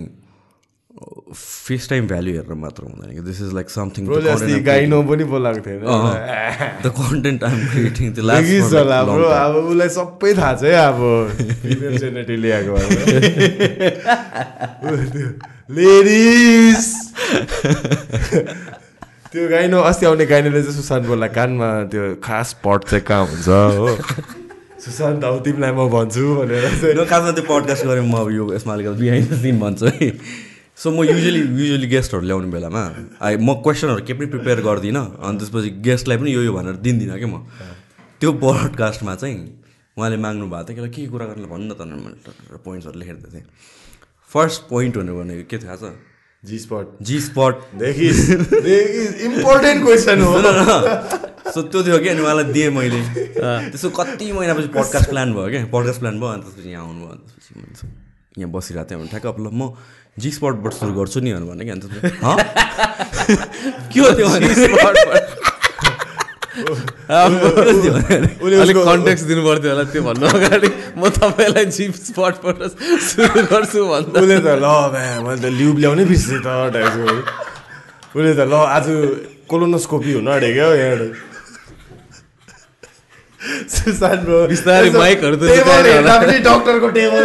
फेस 1.34 1.88
टाइम 1.88 2.06
भ्याल्यु 2.08 2.34
हेरेर 2.34 2.54
मात्र 2.58 2.82
हुँदैन 2.84 3.14
कि 3.14 3.22
this 3.22 3.40
is 3.42 3.52
like 3.54 3.70
something 3.70 4.06
gyno 4.64 5.02
पनि 5.10 5.24
बोलाएको 5.32 5.60
थिएन 5.66 5.80
द 6.84 6.92
कन्टेन्ट 6.98 7.44
आइम 7.44 7.66
क्रिएटिङ 7.72 8.12
त्यो 8.14 8.24
लास्ट 8.24 8.74
अब 8.74 9.56
उसलाई 9.56 9.88
सबै 9.96 10.34
थाहा 10.34 10.54
छ 10.54 10.64
है 10.64 10.74
अब 10.86 10.98
जेनेटी 11.98 12.36
ल्याएको 12.36 12.72
लेडिज 15.78 16.82
त्यो 19.32 19.48
गाइनो 19.48 19.80
अस्ति 19.84 20.06
आउने 20.06 20.26
गाइनोले 20.26 20.62
चाहिँ 20.62 20.76
सुशान्त 20.76 21.06
बोल्ला 21.06 21.26
कानमा 21.38 21.68
त्यो 21.92 22.14
खास 22.24 22.56
पट 22.64 22.84
चाहिँ 22.90 23.04
कहाँ 23.04 23.26
हुन्छ 23.26 23.48
हो 23.48 23.96
सुशान्त 24.80 25.24
हौ 25.24 25.38
तिमीलाई 25.44 25.72
म 25.76 25.88
भन्छु 25.92 26.34
भनेर 26.34 27.04
खासमा 27.04 27.30
त्यो 27.30 27.44
पडकास्ट 27.44 27.86
गरेँ 27.86 28.06
म 28.08 28.16
अब 28.20 28.30
यो 28.32 28.52
यसमा 28.54 28.72
अलिकति 28.74 29.00
बिहाइन्ड 29.00 29.30
द 29.30 29.40
सिन 29.42 29.60
भन्छु 29.60 29.86
है 29.86 30.10
सो 30.78 30.90
म 30.94 31.02
युजली 31.02 31.40
युजली 31.58 31.86
गेस्टहरू 31.90 32.22
ल्याउने 32.22 32.48
बेलामा 32.54 32.82
आई 33.18 33.36
म 33.42 33.58
क्वेसनहरू 33.66 34.02
केही 34.06 34.18
पनि 34.18 34.26
प्रिपेयर 34.30 34.58
गर्दिनँ 34.62 35.04
अनि 35.18 35.38
त्यसपछि 35.38 35.70
गेस्टलाई 35.82 36.16
पनि 36.22 36.30
यो 36.30 36.42
यो 36.46 36.52
भनेर 36.54 36.76
दिँदिनँ 36.86 37.18
कि 37.18 37.26
म। 37.26 37.50
त्यो 38.22 38.30
पडकास्टमा 38.38 39.14
चाहिँ 39.18 39.38
उहाँले 39.98 40.16
माग्नु 40.22 40.46
भएको 40.46 40.70
थियो 40.70 40.86
कि 40.86 41.02
के 41.02 41.10
कुरा 41.10 41.26
गर्नु 41.34 41.46
भन्नु 41.50 41.74
न 41.74 41.76
त 41.78 41.82
मैले 41.82 42.62
पोइन्ट्सहरू 42.62 42.94
लेखेर 42.94 43.16
दिएको 43.18 43.30
थिएँ। 43.34 43.46
फर्स्ट 44.30 44.60
पोइन्ट 44.70 44.94
भनेको 45.18 45.50
के 45.50 45.58
थाहा 45.58 45.76
छ? 45.82 45.98
G 46.46 46.58
spot 46.62 47.02
G 47.02 47.18
spot 47.26 47.54
important 49.26 49.78
question 49.82 50.18
हो। 50.22 50.30
सो 51.54 51.62
त्यो 51.74 51.82
थियो 51.82 51.98
कि 51.98 52.08
अनि 52.08 52.20
उहाँलाई 52.22 52.52
दिएँ 52.54 52.70
मैले। 52.70 53.02
त्यसो 53.74 53.90
कति 53.98 54.30
महिनापछि 54.32 54.68
पडकास्ट 54.78 55.10
प्लान 55.10 55.34
भयो 55.34 55.48
क्या? 55.50 55.66
पडकास्ट 55.74 56.00
प्लान 56.00 56.14
भयो 56.22 56.30
अनि 56.38 56.42
त्यसपछि 56.46 56.70
यहाँ 56.70 56.86
आउनुभयो 56.86 57.10
अनि 57.10 57.22
त्यसपछि 57.26 57.86
यहाँ 58.38 58.50
बसिरहेको 58.54 58.90
थिएँ। 58.90 58.98
भने 59.02 59.10
ठ्याक्क 59.10 59.26
अब 59.26 59.38
ल 59.42 59.50
म 59.50 59.74
जी 60.22 60.30
स्पटबाट 60.38 60.72
सुरु 60.78 60.92
गर्छु 60.98 61.18
नि 61.24 61.30
भने 61.48 61.62
कि 61.64 61.70
अनि 61.70 61.80
त्यसपछि 61.82 62.10
"हँ?" 62.24 62.36
के 63.92 63.98
हो 64.00 64.10
त्यो 64.18 64.26
भने 64.28 64.46
अलिक 68.62 68.76
कन्टेक्स्ट 68.76 69.24
दिनु 69.30 69.42
पर्थ्यो 69.46 69.70
होला 69.70 69.84
त्यो 69.94 70.02
भन्नु 70.02 70.26
अगाडि। 70.26 70.68
म 70.98 71.08
तपाईँलाई 71.18 71.66
जिप 71.70 71.94
स्पटबाट 72.08 72.58
सुरु 73.08 73.40
गर्छु 73.52 73.80
भन्दा। 73.90 74.18
उसले 74.20 74.38
त 74.42 74.58
ल 74.58 74.66
मैले 75.22 75.38
त 75.38 75.46
ल्युब 75.54 75.76
ल्याउनै 75.82 76.04
बिर्सेँ 76.10 76.40
त 76.42 76.48
उसले 78.16 78.32
त 78.34 78.40
ल 78.50 78.54
आज 78.74 78.86
कोलोनोस्कोपी 79.46 80.12
हुन 80.18 80.28
आँटेको 80.34 80.64
हो 80.66 80.74
यहाँ 80.82 81.06
सुशान्त 83.70 84.22
ब्रो। 84.26 84.38
बिस्तारै 84.50 84.90
माइकहरू 84.98 85.36
त 85.38 85.42
डक्टरको 86.42 86.88
टेबल 86.98 87.24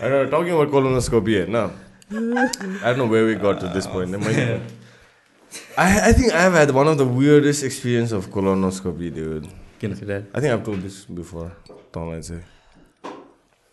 होइन 0.00 0.30
टकिङ 0.30 0.52
अबाउट 0.54 0.70
कोलोनोस्कोपी 0.70 1.34
होइन 1.34 1.56
I 1.56 2.94
don't 2.94 2.98
know 2.98 3.06
way 3.06 3.22
we 3.22 3.34
got 3.34 3.60
to 3.60 3.66
this 3.74 3.86
point 3.86 4.16
मैले 4.16 4.76
I, 5.78 6.08
I 6.08 6.12
think 6.12 6.32
I've 6.32 6.52
had 6.52 6.70
one 6.70 6.88
of 6.88 6.96
the 6.98 7.04
weirdest 7.04 7.62
experience 7.62 8.12
of 8.12 8.30
colonoscopy, 8.30 9.14
dude. 9.14 9.46
किन 9.80 9.92
I 10.34 10.40
think 10.40 10.52
I've 10.52 10.64
told 10.64 10.80
this 10.80 11.04
before. 11.04 11.52
Don't 11.92 12.12
I 12.14 12.20
say? 12.20 12.40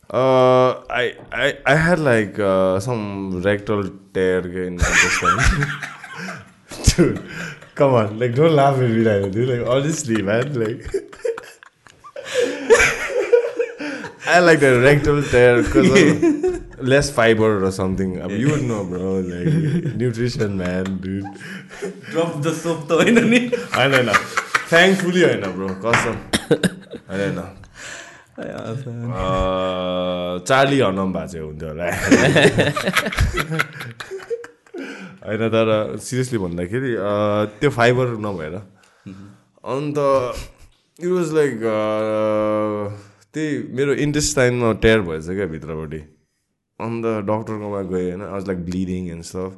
Uh, 0.10 0.84
I, 0.90 1.16
I 1.32 1.58
I 1.66 1.76
had 1.76 2.00
like 2.00 2.40
uh, 2.40 2.80
some 2.80 3.42
rectal 3.42 3.90
tear 4.14 4.40
in 4.40 4.76
my 4.76 4.88
intestine. 4.88 5.40
dude, 6.84 7.22
come 7.76 7.94
on, 7.94 8.20
like 8.20 8.36
don't 8.36 8.54
laugh 8.54 8.76
at 8.76 8.90
me 8.90 8.98
like 8.98 9.22
that, 9.22 9.32
dude. 9.32 9.50
Like 9.50 9.68
honestly, 9.68 10.22
man, 10.22 10.54
like. 10.54 10.84
I 14.26 14.40
like 14.40 14.60
the 14.60 14.80
rectal 14.80 15.22
tear 15.24 15.62
because 15.62 15.90
less 16.80 17.10
fiber 17.12 17.64
or 17.66 17.72
something. 17.72 18.22
I 18.22 18.28
mean, 18.28 18.40
you 18.40 18.50
would 18.52 18.64
know, 18.64 18.84
bro. 18.86 19.20
Like 19.20 19.96
nutrition, 19.96 20.58
man, 20.58 20.98
dude. 21.00 21.26
Drop 22.14 22.32
the 22.46 22.54
soap 22.62 22.80
त 22.90 22.92
होइन 23.00 23.18
नि 23.30 23.40
होइन 23.76 23.94
होइन 23.94 24.10
thankfully 24.70 25.22
होइन 25.24 25.44
bro 25.56 25.68
कसम 25.86 26.16
होइन 27.12 27.38
होइन 28.38 28.60
Charlie 30.52 30.80
Hunnam 30.80 31.14
भएको 31.14 31.28
चाहिँ 31.34 31.46
हुन्थ्यो 31.46 31.70
होला 31.70 31.88
होइन 35.26 35.42
तर 35.56 35.68
सिरियसली 36.08 36.38
भन्दाखेरि 36.46 36.94
अँ, 36.96 37.46
त्यो 37.60 37.70
फाइबर 37.80 38.08
नभएर 38.28 38.56
अन्त 39.74 39.98
इट 41.00 41.10
वाज 41.10 41.34
लाइक 41.40 41.54
त्यही 43.34 43.52
मेरो 43.78 43.94
इन्टेस्टाइनमा 44.08 44.70
टेयर 44.86 45.00
भएछ 45.10 45.26
क्या 45.28 45.46
भित्रपट्टि। 45.54 46.02
अन्त 46.80 47.06
डक्टरकोमा 47.30 47.82
गएँ 47.94 48.10
होइन 48.10 48.22
I 48.22 48.32
was 48.32 48.44
like 48.48 48.60
bleeding 48.66 49.02
and 49.12 49.24
stuff 49.30 49.52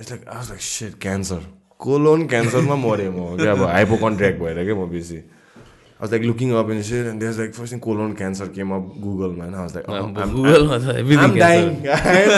it's 0.00 0.10
like 0.10 0.22
I 0.28 0.36
was 0.36 0.48
like 0.50 0.62
set 0.72 0.92
cancer 1.02 1.40
colon 1.86 2.26
क्यान्सरमा 2.34 2.76
मरेँ 2.88 3.10
म 3.10 3.36
क्या 3.36 3.52
अब 3.52 3.62
हाइपोकन्ट्र्याक्ट 3.62 4.38
भएर 4.40 4.64
क्या 4.64 4.74
म 4.74 4.90
बेसी। 4.90 5.20
And 6.00 6.10
shit, 6.84 7.06
and 7.06 7.22
there's 7.22 7.38
like 7.38 7.54
first 7.54 7.70
thing 7.72 7.80
colon 7.80 8.14
cancer 8.14 8.48
came 8.48 8.72
up 8.72 8.82
Google, 9.00 9.32
man. 9.32 9.54
I 9.54 9.62
was 9.62 9.74
like, 9.74 9.86
oh, 9.88 9.94
I'm, 9.94 10.12
गुगलमा 10.14 10.78
त 10.78 10.84
I'm 10.90 10.96
everything 11.00 11.34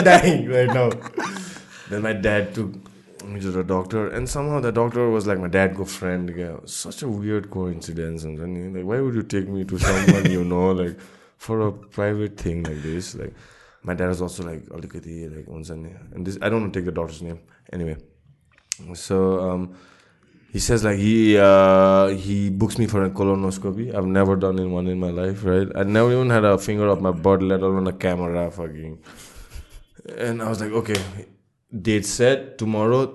dying. 0.07 0.43
me 3.29 3.39
to 3.41 3.51
the 3.51 3.63
doctor, 3.63 4.07
and 4.07 4.29
somehow 4.29 4.59
the 4.59 4.71
doctor 4.71 5.09
was 5.09 5.27
like 5.27 5.39
my 5.39 5.47
dad's 5.47 5.77
good 5.77 5.89
friend. 5.89 6.33
Yeah. 6.35 6.57
Such 6.65 7.03
a 7.03 7.07
weird 7.07 7.49
coincidence, 7.49 8.23
and 8.23 8.37
then 8.37 8.73
like, 8.73 8.85
why 8.85 9.01
would 9.01 9.15
you 9.15 9.23
take 9.23 9.47
me 9.47 9.63
to 9.65 9.77
someone 9.77 10.31
you 10.31 10.43
know, 10.43 10.71
like 10.71 10.99
for 11.37 11.61
a 11.67 11.71
private 11.71 12.37
thing 12.37 12.63
like 12.63 12.81
this? 12.81 13.15
Like, 13.15 13.33
my 13.83 13.93
dad 13.93 14.09
was 14.09 14.21
also 14.21 14.43
like 14.43 14.63
like 14.69 15.47
once 15.47 15.69
and 15.69 16.25
this 16.25 16.37
I 16.41 16.49
don't 16.49 16.61
want 16.61 16.73
to 16.73 16.79
take 16.79 16.85
the 16.85 16.91
doctor's 16.91 17.21
name 17.21 17.39
anyway. 17.71 17.97
So 18.93 19.39
um, 19.49 19.75
he 20.51 20.59
says 20.59 20.83
like 20.83 20.97
he 20.97 21.37
uh, 21.37 22.07
he 22.09 22.49
books 22.49 22.77
me 22.77 22.87
for 22.87 23.03
a 23.03 23.09
colonoscopy. 23.09 23.95
I've 23.95 24.05
never 24.05 24.35
done 24.35 24.59
in 24.59 24.71
one 24.71 24.87
in 24.87 24.99
my 24.99 25.09
life, 25.09 25.43
right? 25.43 25.67
I 25.75 25.83
never 25.83 26.11
even 26.11 26.29
had 26.29 26.43
a 26.43 26.57
finger 26.57 26.89
up 26.89 27.01
my 27.01 27.11
butt, 27.11 27.41
let 27.41 27.61
alone 27.61 27.87
a 27.87 27.93
camera, 27.93 28.51
fucking. 28.51 28.99
And 30.17 30.41
I 30.41 30.49
was 30.49 30.61
like, 30.61 30.71
okay, 30.71 30.97
date 31.73 32.05
set 32.05 32.57
tomorrow. 32.57 33.07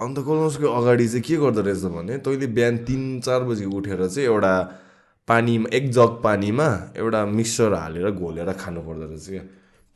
अन्त 0.00 0.18
colonoscopy 0.24 0.66
अगाडि 0.66 1.06
चाहिँ 1.08 1.22
के 1.22 1.36
गर्दो 1.36 1.60
रहेछ 1.60 1.82
भने 1.92 2.16
तैँले 2.24 2.46
बिहान 2.56 2.76
तिन 2.88 3.20
चार 3.20 3.40
बजी 3.44 3.64
उठेर 3.68 4.06
चाहिँ 4.06 4.28
एउटा 4.28 4.52
पानीमा 5.28 5.68
एक 5.76 5.90
जग 5.92 6.10
पानीमा 6.24 6.68
एउटा 6.96 7.24
मिक्सचर 7.28 7.74
हालेर 7.74 8.10
घोलेर 8.10 8.52
खानु 8.56 8.80
पर्दो 8.80 9.04
रहेछ 9.04 9.26
क्या। 9.28 9.42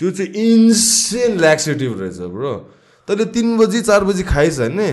त्यो 0.00 0.10
चाहिँ 0.10 0.30
इन्सेन 0.44 1.38
ल्याक्सेटिभ 1.40 2.00
रहेछ 2.00 2.18
ब्रो। 2.36 2.52
तैँले 3.08 3.24
तिन 3.32 3.56
बजी 3.58 3.80
चार 3.80 4.04
बजी 4.04 4.22
खाइस् 4.28 4.60
भने 4.60 4.90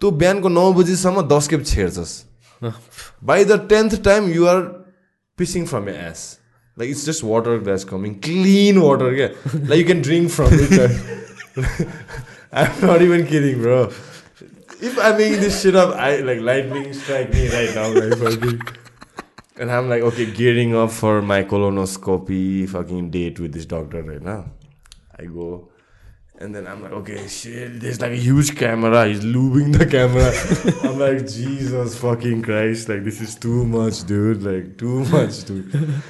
तँ 0.00 0.10
बिहानको 0.18 0.48
नौ 0.50 0.72
बजीसम्म 0.74 1.22
दस 1.30 1.48
खेप 1.48 1.62
छेड्छस्। 1.64 2.12
By 3.24 3.44
the 3.44 3.52
tenth 3.70 4.02
time 4.04 4.30
you 4.32 4.46
are 4.46 4.58
pissing 5.38 5.64
from 5.70 5.88
a 5.88 5.94
ass 6.10 6.20
like 6.76 6.90
it's 6.90 7.06
just 7.06 7.24
water 7.24 7.62
that's 7.62 7.84
coming 7.94 8.14
clean 8.26 8.78
water 8.78 9.14
क्या 9.14 9.28
like 9.68 9.78
you 9.80 9.86
can 9.86 10.02
drink 10.02 10.30
from 10.30 10.50
it 10.58 10.72
I'm 12.52 12.80
not 12.80 13.02
even 13.02 13.26
kidding, 13.26 13.62
bro. 13.62 13.84
If 14.82 14.98
I'm 14.98 15.16
making 15.16 15.40
this 15.40 15.62
shit 15.62 15.76
up, 15.76 15.94
I 15.94 16.16
like 16.16 16.40
lightning 16.40 16.92
strike 16.92 17.32
me 17.32 17.48
right 17.48 17.74
now, 17.74 17.92
like 17.92 18.18
fucking. 18.18 18.60
And 19.56 19.70
I'm 19.70 19.88
like, 19.88 20.02
okay, 20.02 20.30
gearing 20.30 20.74
up 20.74 20.90
for 20.90 21.20
my 21.20 21.44
colonoscopy 21.44 22.68
fucking 22.68 23.10
date 23.10 23.38
with 23.38 23.52
this 23.52 23.66
doctor 23.66 24.02
right 24.02 24.22
now. 24.22 24.46
I 25.18 25.26
go, 25.26 25.70
and 26.38 26.54
then 26.54 26.66
I'm 26.66 26.82
like, 26.82 26.92
okay, 26.92 27.28
shit, 27.28 27.78
there's 27.80 28.00
like 28.00 28.12
a 28.12 28.16
huge 28.16 28.56
camera. 28.56 29.06
He's 29.06 29.20
lubing 29.20 29.76
the 29.76 29.84
camera. 29.84 30.32
I'm 30.90 30.98
like, 30.98 31.30
Jesus 31.30 31.98
fucking 31.98 32.42
Christ, 32.42 32.88
like 32.88 33.04
this 33.04 33.20
is 33.20 33.36
too 33.36 33.66
much, 33.66 34.04
dude. 34.04 34.42
Like 34.42 34.78
too 34.78 35.04
much, 35.04 35.44
dude. 35.44 36.02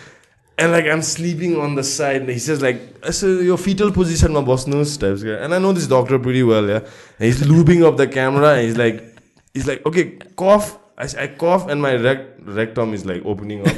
And 0.60 0.72
like 0.72 0.84
I'm 0.84 1.02
sleeping 1.02 1.56
on 1.56 1.74
the 1.74 1.82
side. 1.82 2.22
And 2.22 2.28
he 2.28 2.38
says 2.38 2.60
like, 2.60 2.80
so 3.10 3.26
your 3.26 3.56
fetal 3.56 3.90
position 3.90 4.32
ma 4.34 4.42
bosnus 4.42 4.98
types. 5.00 5.22
guy. 5.22 5.38
And 5.44 5.54
I 5.54 5.58
know 5.58 5.72
this 5.72 5.86
doctor 5.86 6.18
pretty 6.18 6.42
well, 6.42 6.68
yeah. 6.68 6.80
And 7.18 7.26
he's 7.28 7.42
lubing 7.42 7.82
up 7.82 7.96
the 7.96 8.06
camera. 8.06 8.54
And 8.56 8.66
he's 8.66 8.76
like, 8.76 8.96
he's 9.54 9.66
like, 9.66 9.84
okay, 9.86 10.18
cough. 10.36 10.78
I, 10.98 11.06
I 11.18 11.26
cough 11.28 11.66
and 11.68 11.80
my 11.80 11.94
rect, 11.94 12.42
rectum 12.42 12.92
is 12.92 13.06
like 13.06 13.24
opening 13.24 13.66
up. 13.66 13.74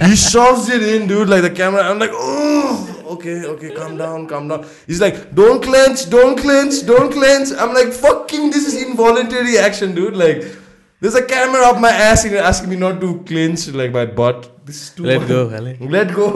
he 0.00 0.16
shoves 0.16 0.70
it 0.70 0.82
in, 0.82 1.06
dude, 1.06 1.28
like 1.28 1.42
the 1.42 1.50
camera. 1.50 1.82
I'm 1.82 1.98
like, 1.98 2.14
oh, 2.14 3.02
okay, 3.16 3.44
okay, 3.44 3.74
calm 3.74 3.98
down, 3.98 4.26
calm 4.26 4.48
down. 4.48 4.66
He's 4.86 5.00
like, 5.00 5.34
don't 5.34 5.62
clench, 5.62 6.08
don't 6.08 6.38
clench, 6.38 6.86
don't 6.86 7.12
clench. 7.12 7.50
I'm 7.58 7.74
like, 7.74 7.92
fucking, 7.92 8.50
this 8.50 8.66
is 8.66 8.82
involuntary 8.82 9.58
action, 9.58 9.94
dude. 9.94 10.16
Like, 10.16 10.42
there's 11.00 11.14
a 11.14 11.26
camera 11.26 11.66
up 11.66 11.78
my 11.78 11.90
ass 11.90 12.24
and 12.24 12.34
asking 12.36 12.70
me 12.70 12.76
not 12.76 12.98
to 13.02 13.22
clench 13.24 13.68
like 13.68 13.92
my 13.92 14.06
butt. 14.06 14.53
This 14.64 14.80
is 14.82 14.90
too 14.96 15.04
Let 15.04 15.20
much. 15.20 15.28
go, 15.28 15.48
Hale. 15.50 15.76
Let 15.80 16.14
go. 16.14 16.26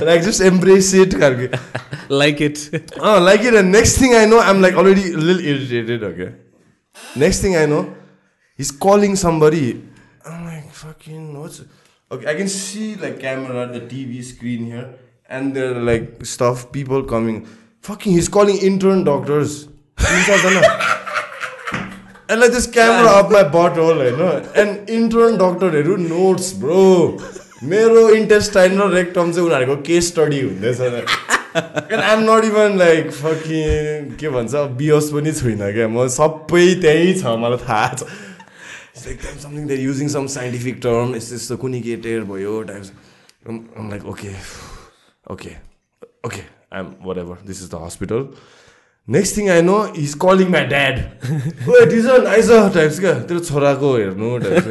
like 0.00 0.22
just 0.22 0.40
embrace 0.40 0.92
it. 0.94 1.10
karke. 1.10 1.48
Like 2.08 2.40
it. 2.40 2.92
Oh, 3.00 3.18
like 3.20 3.42
it. 3.42 3.54
And 3.54 3.72
next 3.72 3.96
thing 3.98 4.14
I 4.14 4.24
know, 4.26 4.38
I'm 4.40 4.60
like 4.60 4.74
already 4.74 5.12
a 5.12 5.16
little 5.16 5.42
irritated. 5.44 6.02
Okay. 6.04 6.34
Next 7.16 7.40
thing 7.40 7.56
I 7.56 7.64
know, 7.66 7.94
he's 8.56 8.70
calling 8.70 9.16
somebody. 9.16 9.82
I'm 10.24 10.44
like, 10.44 10.70
fucking, 10.70 11.38
what's. 11.40 11.62
Okay, 12.12 12.26
I 12.30 12.34
can 12.34 12.48
see 12.48 12.94
like 12.96 13.20
camera, 13.20 13.66
the 13.66 13.80
TV 13.80 14.22
screen 14.22 14.66
here, 14.66 14.94
and 15.28 15.54
there 15.56 15.74
are 15.74 15.80
like 15.80 16.24
stuff, 16.26 16.70
people 16.72 17.02
coming. 17.04 17.46
Fucking, 17.80 18.12
he's 18.12 18.28
calling 18.28 18.56
intern 18.58 19.04
doctors. 19.04 19.68
And 22.26 22.40
like 22.40 22.52
this 22.52 22.66
camera 22.66 23.10
up 23.10 23.30
my 23.30 23.42
butt 23.44 23.76
hole, 23.76 24.02
you 24.02 24.16
know. 24.16 24.38
And 24.56 24.88
intern 24.88 25.36
doctorहरू 25.36 25.98
notes, 26.08 26.54
bro. 26.54 27.18
मेरो 27.62 28.08
intestine 28.10 28.80
र 28.80 28.90
rectum 28.92 29.32
चाहिँ 29.32 29.46
उनीहरूको 29.46 29.76
case 29.82 30.08
study 30.08 30.40
हुँदैछ। 30.40 30.80
I'm 30.80 32.20
not 32.30 32.44
even 32.44 32.78
like 32.78 33.10
fucking 33.14 34.10
के 34.20 34.28
भन्छ 34.28 34.54
बियोस 34.78 35.10
पनि 35.14 35.32
छुइनँ 35.32 35.72
क्या। 35.72 35.88
म 35.88 36.06
सबै 36.10 36.66
त्यही 36.82 37.12
छ 37.14 37.24
मलाई 37.38 37.60
थाहा 37.62 37.88
छ। 37.94 38.02
एकदम 39.06 39.38
something 39.38 39.66
there 39.66 39.80
using 39.80 40.08
some 40.08 40.26
scientific 40.34 40.76
term 40.82 41.14
यस्तो 41.16 41.34
यस्तो 41.34 41.56
कुनै 41.62 41.80
के 41.80 41.96
टेर 42.02 42.20
भयो 42.24 42.62
types 42.68 42.90
like 43.46 44.04
okay 44.06 44.32
okay 45.32 45.50
okay 46.26 46.42
I'm 46.74 46.88
whatever 47.18 47.36
this 47.46 47.62
is 47.62 47.68
the 47.70 47.80
hospital 47.84 48.28
next 49.08 49.36
thing 49.36 49.48
I 49.50 49.62
know 49.62 49.78
is 50.02 50.14
calling 50.22 50.48
my 50.52 50.64
dad 50.74 50.96
डिजन 51.90 52.26
eyes 52.26 52.50
types 52.74 53.00
क्या? 53.00 53.14
तेरो 53.28 53.40
छोराको 53.40 53.96
हेर्नु 53.96 54.38
types 54.44 54.66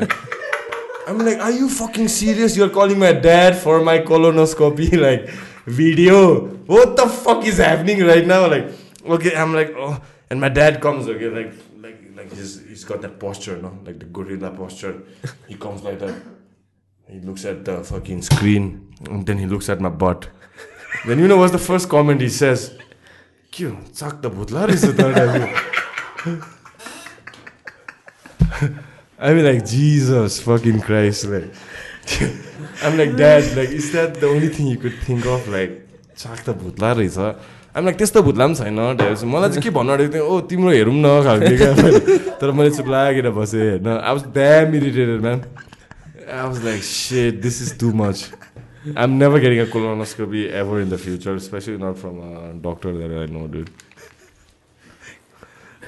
I'm 1.08 1.20
like, 1.20 1.40
are 1.40 1.52
you 1.52 1.70
fucking 1.70 2.08
serious? 2.08 2.56
You're 2.56 2.70
calling 2.70 3.00
my 3.00 3.14
dad 3.14 3.58
for 3.58 3.82
my 3.84 4.00
colonoscopy 4.00 4.98
like 5.08 5.30
video. 5.66 6.48
What 6.66 6.96
the 6.96 7.08
fuck 7.08 7.46
is 7.46 7.58
happening 7.58 8.04
right 8.06 8.26
now? 8.26 8.48
Like, 8.48 8.72
okay, 9.06 9.36
I'm 9.36 9.54
like, 9.54 9.74
oh, 9.76 10.02
and 10.30 10.40
my 10.40 10.50
dad 10.50 10.82
comes, 10.82 11.08
okay, 11.08 11.28
like, 11.28 11.54
like, 11.82 12.00
like 12.16 12.32
he's 12.34 12.66
he's 12.68 12.84
got 12.84 13.02
that 13.02 13.20
posture, 13.20 13.58
no, 13.62 13.78
like 13.86 14.00
the 14.00 14.06
gorilla 14.06 14.52
posture. 14.52 15.04
He 15.48 15.56
comes 15.56 15.84
like 15.84 16.00
that. 16.00 16.16
He 17.08 17.20
looks 17.20 17.46
at 17.46 17.66
the 17.66 17.84
fucking 17.84 18.22
screen, 18.22 18.94
and 19.10 19.26
then 19.26 19.38
he 19.38 19.46
looks 19.46 19.70
at 19.70 19.82
my 19.82 19.90
butt. 19.90 20.30
Then 21.06 21.20
you 21.20 21.28
know 21.28 21.38
what's 21.38 21.52
the 21.52 21.60
first 21.60 21.90
comment 21.90 22.22
he 22.22 22.30
says? 22.30 22.78
Kyo, 23.52 23.78
chak 23.94 24.22
the 24.22 24.32
butla 24.32 24.68
I 29.24 29.34
mean, 29.34 29.46
like, 29.46 29.66
Jesus 29.66 30.40
fucking 30.46 30.80
Christ, 30.86 31.26
like, 31.34 31.50
I'm 32.84 32.98
like, 32.98 33.16
Dad, 33.16 33.44
like, 33.56 33.70
is 33.82 33.92
that 33.94 34.20
the 34.20 34.28
only 34.28 34.50
thing 34.50 34.68
you 34.68 34.80
could 34.86 34.98
think 35.08 35.26
of? 35.26 35.48
Like, 35.58 35.80
चाक 36.18 36.40
त 36.46 36.50
भुत्ला 36.64 36.92
रहेछ। 36.94 37.18
आम 37.76 37.86
like 37.86 37.98
त्यस्तो 37.98 38.22
भुत्ला 38.22 38.46
पनि 38.48 38.56
छैन 38.56 38.80
ढेर 38.98 39.14
मलाई 39.26 39.50
चाहिँ 39.50 39.64
के 39.64 39.70
भन्नु 39.78 39.92
आँटेको 39.94 40.14
थियो 40.14 40.26
ओ 40.30 40.40
तिम्रो 40.50 40.72
हेरौँ 40.72 40.94
न 40.94 41.08
खालको 41.26 41.54
क्या। 41.58 41.72
तर 42.40 42.52
मैले 42.54 42.72
चुप 42.78 42.88
लागेर 42.94 43.30
बसेँ 43.34 43.64
होइन। 43.70 43.88
I 43.88 44.14
was 44.14 44.24
damn 44.36 44.76
irritated 44.78 45.22
man 45.26 45.40
I 46.30 46.44
was 46.48 46.60
like 46.66 46.84
set 46.84 47.42
this 47.42 47.62
is 47.64 47.72
too 47.80 47.88
much 48.04 48.18
I 48.94 49.04
am 49.04 49.12
never 49.24 49.40
getting 49.46 49.60
a 49.66 49.70
colonoscopy 49.74 50.42
ever 50.62 50.82
in 50.82 50.90
the 50.94 51.02
future 51.06 51.40
especially 51.48 51.78
not 51.82 51.98
from 52.04 52.22
a 52.22 52.30
doctor 52.68 52.98
that 53.00 53.18
I 53.22 53.34
know 53.34 53.48
dude 53.56 53.68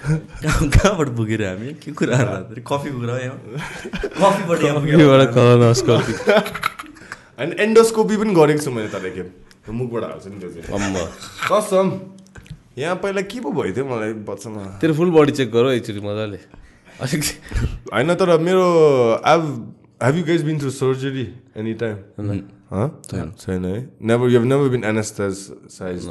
कहाँ 0.05 0.69
कहाँबाट 0.69 1.09
पुगेर 1.17 1.41
हामी? 1.45 1.73
के 1.81 1.91
कुराहरू 1.91 2.61
कफीको 2.61 2.97
कुरा 3.01 3.15
कफीबाट. 4.21 4.59
अनि 7.35 7.51
endoscopy 7.63 8.15
पनि 8.17 8.31
गरेको 8.35 8.61
छु 8.63 8.71
मैले 8.71 8.89
तर 8.93 9.05
एकखेप 9.05 9.69
मुखबाट 9.69 10.03
हाल्छु 10.03 10.29
नि 10.29 10.37
त्यो 10.39 10.49
चाहिँ। 10.55 11.07
कसम। 11.49 11.87
यहाँ 12.77 12.95
पहिला 13.01 13.21
के 13.25 13.39
पो 13.39 13.49
भयो 13.51 13.73
थियो 13.75 13.85
मलाई 13.85 14.13
बच्चामा? 14.23 14.61
तेरो 14.79 14.93
फुल 14.93 15.09
बडी 15.11 15.31
चेक 15.31 15.49
गर 15.51 15.65
एकचोटि 15.73 16.01
मजाले। 16.05 16.39
अलिक 17.01 17.23
होइन 17.93 18.13
तर 18.15 18.29
मेरो 18.39 18.65
I 19.25 19.37
have 20.03 20.15
you 20.15 20.23
guys 20.25 20.41
been 20.45 20.59
through 20.59 20.69
surgery 20.69 21.25
any 21.57 21.73
time 21.81 21.97
छैन। 23.39 23.65
है? 23.65 23.77
Never 24.01 24.25
you 24.29 24.39
have 24.39 24.45
never 24.47 24.67
been 24.69 24.83
anaesthetised 25.71 26.07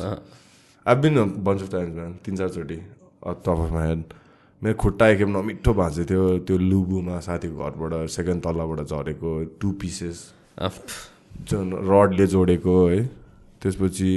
I 0.87 0.95
been 0.97 1.15
bunch 1.45 1.63
of 1.63 1.69
times 1.73 1.95
man 1.95 2.13
तिन 2.25 2.37
चारचोटि 2.37 2.77
टप 3.25 3.49
अफ 3.49 3.73
माई 3.73 3.89
हेड 3.89 4.03
मेरो 4.63 4.75
खुट्टा 4.81 5.09
एकखेप 5.09 5.29
नमिठो 5.29 5.73
भाँच्यो 5.75 6.05
थियो। 6.11 6.25
त्यो 6.47 6.57
लुबुमा 6.59 7.19
साथीको 7.21 7.57
घरबाट 7.65 8.09
सेकेन्ड 8.11 8.43
तल्लाबाट 8.45 8.81
झरेको 8.87 9.31
टु 9.61 9.69
पिसेस 9.81 10.19
जुन 11.51 11.67
रडले 11.91 12.27
जोडेको 12.27 12.75
है। 12.89 13.01
त्यसपछि 13.63 14.13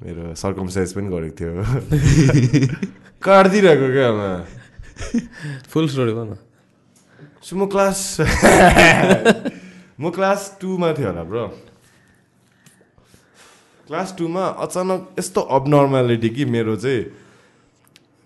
मेरो 0.00 0.34
सर्कमसाइज 0.34 0.92
पनि 0.96 1.08
गरेको 1.12 1.36
थियो। 1.40 1.52
काटिदिइरहेको 3.24 3.86
क्या 3.92 4.08
आमा? 4.08 4.30
फुल 5.70 5.88
स्टोरी 5.88 6.12
भन 6.12 6.36
सो 7.42 7.56
म 7.56 7.66
क्लास 7.72 7.98
म 10.00 10.10
क्लास 10.10 10.40
टूमा 10.60 10.92
थिएँ 10.92 11.06
होला 11.06 11.22
ब्रो 11.24 11.44
क्लास 13.90 14.14
टूमा 14.18 14.42
अचानक 14.62 15.18
यस्तो 15.18 15.40
अबनर्मालिटी 15.50 16.28
कि 16.30 16.44
मेरो 16.46 16.74
चाहिँ 16.76 17.04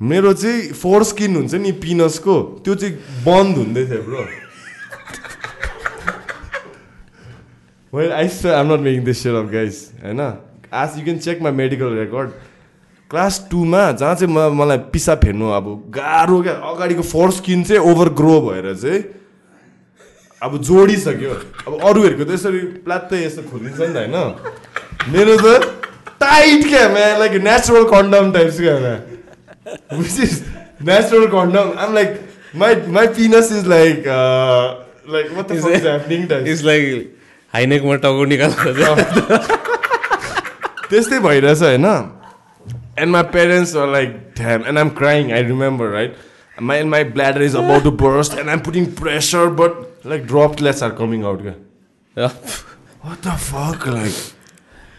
मेरो 0.00 0.32
चाहिँ 0.32 0.72
फोर 0.76 1.04
स्किन 1.08 1.36
हुन्छ 1.36 1.54
नि 1.56 1.70
पिनसको 1.80 2.34
त्यो 2.64 2.74
चाहिँ 2.74 3.24
बन्द 3.24 3.56
हुँदै 3.56 3.84
थियो 3.88 4.02
bro 4.04 4.24
well 7.92 8.12
I 8.12 8.28
am 8.52 8.72
not 8.72 8.80
making 8.80 9.04
this 9.04 9.22
share 9.22 9.34
of 9.36 9.48
guys 9.52 9.78
होइन? 10.02 10.20
आज 10.68 10.98
you 10.98 11.04
can 11.04 11.18
check 11.18 11.40
my 11.42 11.52
medical 11.62 11.96
record 11.96 12.28
class 13.10 13.40
टूमा 13.50 13.82
जहाँ 13.92 14.14
चाहिँ 14.14 14.34
म 14.34 14.52
मलाई 14.60 14.78
पिसा 14.92 15.14
फेर्नु 15.24 15.48
अब 15.56 15.72
गाह्रो 15.96 16.42
क्या 16.42 16.54
अगाडिको 16.72 17.02
फोर 17.08 17.30
स्किन 17.40 17.64
चाहिँ 17.64 17.80
ओभर 17.88 18.12
ग्रो 18.20 18.36
भएर 18.50 18.74
चाहिँ 18.76 19.02
अब 20.42 20.60
जोडिसक्यो। 20.60 21.32
अब 21.64 21.80
अरूहरूको 21.80 22.24
त 22.24 22.30
यसरी 22.36 22.60
प्लात्तै 22.84 23.24
यस्तो 23.24 23.48
खोलिन्छ 23.48 23.80
नि 23.80 23.92
त 23.94 23.96
होइन? 23.96 24.16
मेरो 25.12 25.36
त 25.36 25.47
टाइट 26.20 26.68
क्या 26.68 26.89
म्या 26.89 27.16
लाइक 27.18 27.33
नेचुरल 27.42 27.84
कन्डम 27.89 28.31
टाइप्स 28.33 28.58
क्या 28.60 28.78
म्या 28.78 28.97
which 29.99 30.20
is 30.20 30.42
natural 30.89 31.26
condom 31.33 31.73
um 31.78 31.94
like 31.94 32.20
my 32.62 32.74
my 32.97 33.07
penis 33.18 33.52
is 33.52 33.66
like 33.68 34.05
like 35.15 35.33
what 35.36 35.50
is 35.52 35.66
happening 35.66 36.26
type 36.26 36.47
it's 36.47 36.62
like 36.65 37.16
हाइनेकमा 37.55 37.97
टाउको 38.05 38.24
निकाल्दा 38.33 38.94
त्यस्तै 40.91 41.18
भइरहेछ 41.28 41.62
होइन 41.62 41.86
and 41.86 43.10
my 43.12 43.23
parents 43.33 43.76
are 43.76 43.89
like 43.92 44.16
ध्यान 44.36 44.65
and 44.68 44.78
I'm 44.78 44.89
crying 45.00 45.33
I 45.33 45.42
remember 45.42 45.89
right 45.92 46.16
my 46.62 46.78
and 46.78 46.91
my 46.91 47.05
bladder 47.18 47.42
is 47.42 47.57
about 47.57 47.83
to 47.84 47.91
burst 48.02 48.39
and 48.39 48.49
I'm 48.50 48.60
putting 48.68 48.86
pressure 49.02 49.47
but 49.60 50.07
like 50.07 50.26
droplets 50.26 50.83
are 50.83 50.91
coming 51.00 51.24
out 51.24 51.42
क्या 51.42 52.26
What 53.05 53.20
the 53.20 53.33
fuck? 53.33 53.86
Like, 53.86 54.18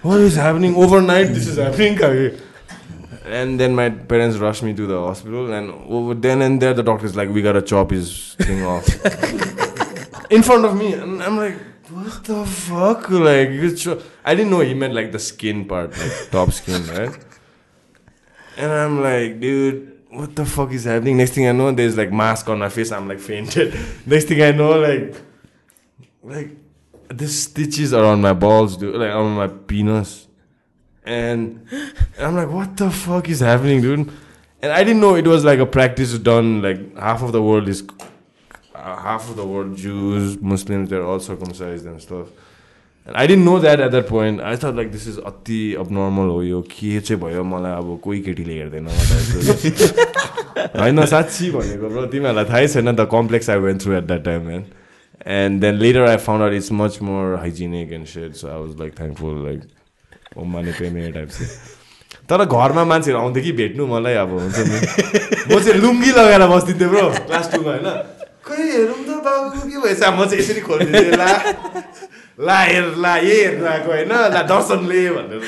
what 0.05 0.19
is 0.21 0.35
happening 0.35 0.75
overnight? 0.75 1.27
This 1.33 1.47
is 1.47 1.57
happening. 1.57 1.97
And 3.25 3.59
then 3.59 3.73
my 3.73 3.89
parents 3.89 4.37
rushed 4.37 4.61
me 4.61 4.73
to 4.75 4.85
the 4.85 4.99
hospital, 4.99 5.51
and 5.51 5.71
over 5.89 6.13
then 6.13 6.43
and 6.43 6.61
there, 6.61 6.75
the 6.75 6.83
doctor's 6.83 7.15
like, 7.15 7.29
"We 7.29 7.41
gotta 7.41 7.63
chop 7.63 7.89
his 7.89 8.35
thing 8.35 8.63
off." 8.63 8.85
In 10.29 10.43
front 10.43 10.65
of 10.65 10.77
me, 10.77 10.93
and 10.93 11.23
I'm 11.23 11.37
like, 11.37 11.57
"What 11.89 12.23
the 12.23 12.45
fuck?" 12.45 13.09
Like, 13.09 13.49
I 14.23 14.35
didn't 14.35 14.51
know 14.51 14.59
he 14.59 14.75
meant 14.75 14.93
like 14.93 15.11
the 15.11 15.19
skin 15.19 15.65
part, 15.65 15.97
like 15.97 16.29
top 16.29 16.51
skin, 16.51 16.85
right? 16.93 17.17
And 18.57 18.71
I'm 18.71 19.01
like, 19.01 19.39
dude, 19.39 20.03
what 20.09 20.35
the 20.35 20.45
fuck 20.45 20.71
is 20.71 20.85
happening? 20.85 21.17
Next 21.17 21.31
thing 21.31 21.47
I 21.47 21.51
know, 21.51 21.71
there's 21.71 21.97
like 21.97 22.11
mask 22.11 22.47
on 22.47 22.59
my 22.59 22.69
face. 22.69 22.91
I'm 22.91 23.07
like 23.07 23.19
fainted. 23.19 23.73
Next 24.05 24.25
thing 24.25 24.41
I 24.41 24.51
know, 24.51 24.79
like, 24.79 25.15
like 26.23 26.64
the 27.09 27.27
stitches 27.27 27.93
are 27.93 28.05
on 28.05 28.21
my 28.21 28.33
balls, 28.33 28.77
dude, 28.77 28.95
like 28.95 29.11
on 29.13 29.35
my 29.35 29.47
penis. 29.47 30.27
And, 31.05 31.67
and 32.17 32.25
I'm 32.27 32.35
like, 32.35 32.49
what 32.49 32.77
the 32.77 32.89
fuck 32.89 33.29
is 33.29 33.39
happening, 33.39 33.81
dude? 33.81 34.09
And 34.61 34.71
I 34.71 34.83
didn't 34.83 35.01
know 35.01 35.15
it 35.15 35.27
was 35.27 35.45
like 35.45 35.59
a 35.59 35.65
practice 35.65 36.17
done. 36.17 36.61
Like 36.61 36.97
half 36.97 37.21
of 37.21 37.31
the 37.31 37.41
world 37.41 37.67
is, 37.67 37.83
uh, 38.73 38.95
half 38.95 39.29
of 39.29 39.35
the 39.35 39.45
world 39.45 39.77
Jews, 39.77 40.41
Muslims, 40.41 40.89
they're 40.89 41.05
all 41.05 41.19
circumcised 41.19 41.85
and 41.85 42.01
stuff. 42.01 42.27
And 43.07 43.15
I 43.15 43.27
didn't 43.27 43.45
know 43.45 43.59
that 43.59 43.79
at 43.79 43.91
that 43.91 44.07
point. 44.07 44.41
I 44.41 44.55
thought 44.55 44.75
like 44.75 44.91
this 44.91 45.05
is 45.05 45.17
अति 45.19 45.75
abnormal 45.79 46.29
हो 46.29 46.41
यो 46.43 46.61
के 46.61 46.99
चाहिँ 47.01 47.21
भयो 47.21 47.43
मलाई 47.43 47.71
अब 47.71 47.99
कोही 48.03 48.21
केटीले 48.21 48.53
हेर्दैन 48.53 48.87
होइन 50.81 51.05
साँच्ची 51.05 51.51
भनेको 51.51 51.89
ब्रो 51.89 52.05
तिमीहरूलाई 52.09 52.45
थाहै 52.49 52.67
छैन 52.67 52.91
the 52.95 53.07
complex 53.11 53.49
I 53.49 53.57
went 53.67 53.81
through 53.81 53.93
at 53.93 54.03
that 54.09 54.23
time 54.25 54.49
man 55.25 55.43
and 55.45 55.61
then 55.61 55.75
later 55.75 56.03
I 56.09 56.17
found 56.17 56.43
out 56.43 56.53
it's 56.53 56.71
much 56.71 56.97
more 57.01 57.35
hygienic 57.39 57.91
and 57.91 58.07
said 58.07 58.33
so 58.33 58.47
I 58.47 58.53
was 58.61 58.79
like 58.79 58.91
thankful 58.99 59.35
like 59.45 59.59
oh 60.37 60.43
माने 60.43 60.71
पेमे 60.71 61.11
टाइप 61.11 61.29
तर 62.29 62.45
घरमा 62.45 62.83
मान्छेहरू 62.85 63.19
आउँथ्यो 63.21 63.43
कि 63.43 63.51
भेट्नु 63.51 63.87
मलाई 63.87 64.13
अब 64.13 64.29
हुन्छ 64.29 64.57
नि। 64.59 64.77
म 65.49 65.59
चाहिँ 65.59 65.81
लुङ्गी 65.81 66.11
लगाएर 66.11 66.43
बस्दिन्थेँ 66.47 66.89
ब्रो 66.89 67.09
क्लास 67.09 67.45
टूमा 67.53 67.71
होइन। 67.71 67.87
खै 68.45 68.55
हेरौँ 68.55 69.01
त 69.05 69.09
बाबु 69.25 69.69
के 69.69 69.77
भएछ? 69.81 70.01
म 70.03 70.25
चाहिँ 70.25 70.39
यसरी 70.39 70.61
खोलिदिन्थेँ 70.61 71.17
ला 71.17 71.29
ला 72.47 72.57
हेर 72.59 72.85
ला 72.97 73.13
यही 73.17 73.39
हेर्नु 73.41 73.65
आएको 73.65 73.89
होइन? 73.91 74.13
ला 74.33 74.41
दर्शनले 74.41 75.09
भनेर 75.15 75.41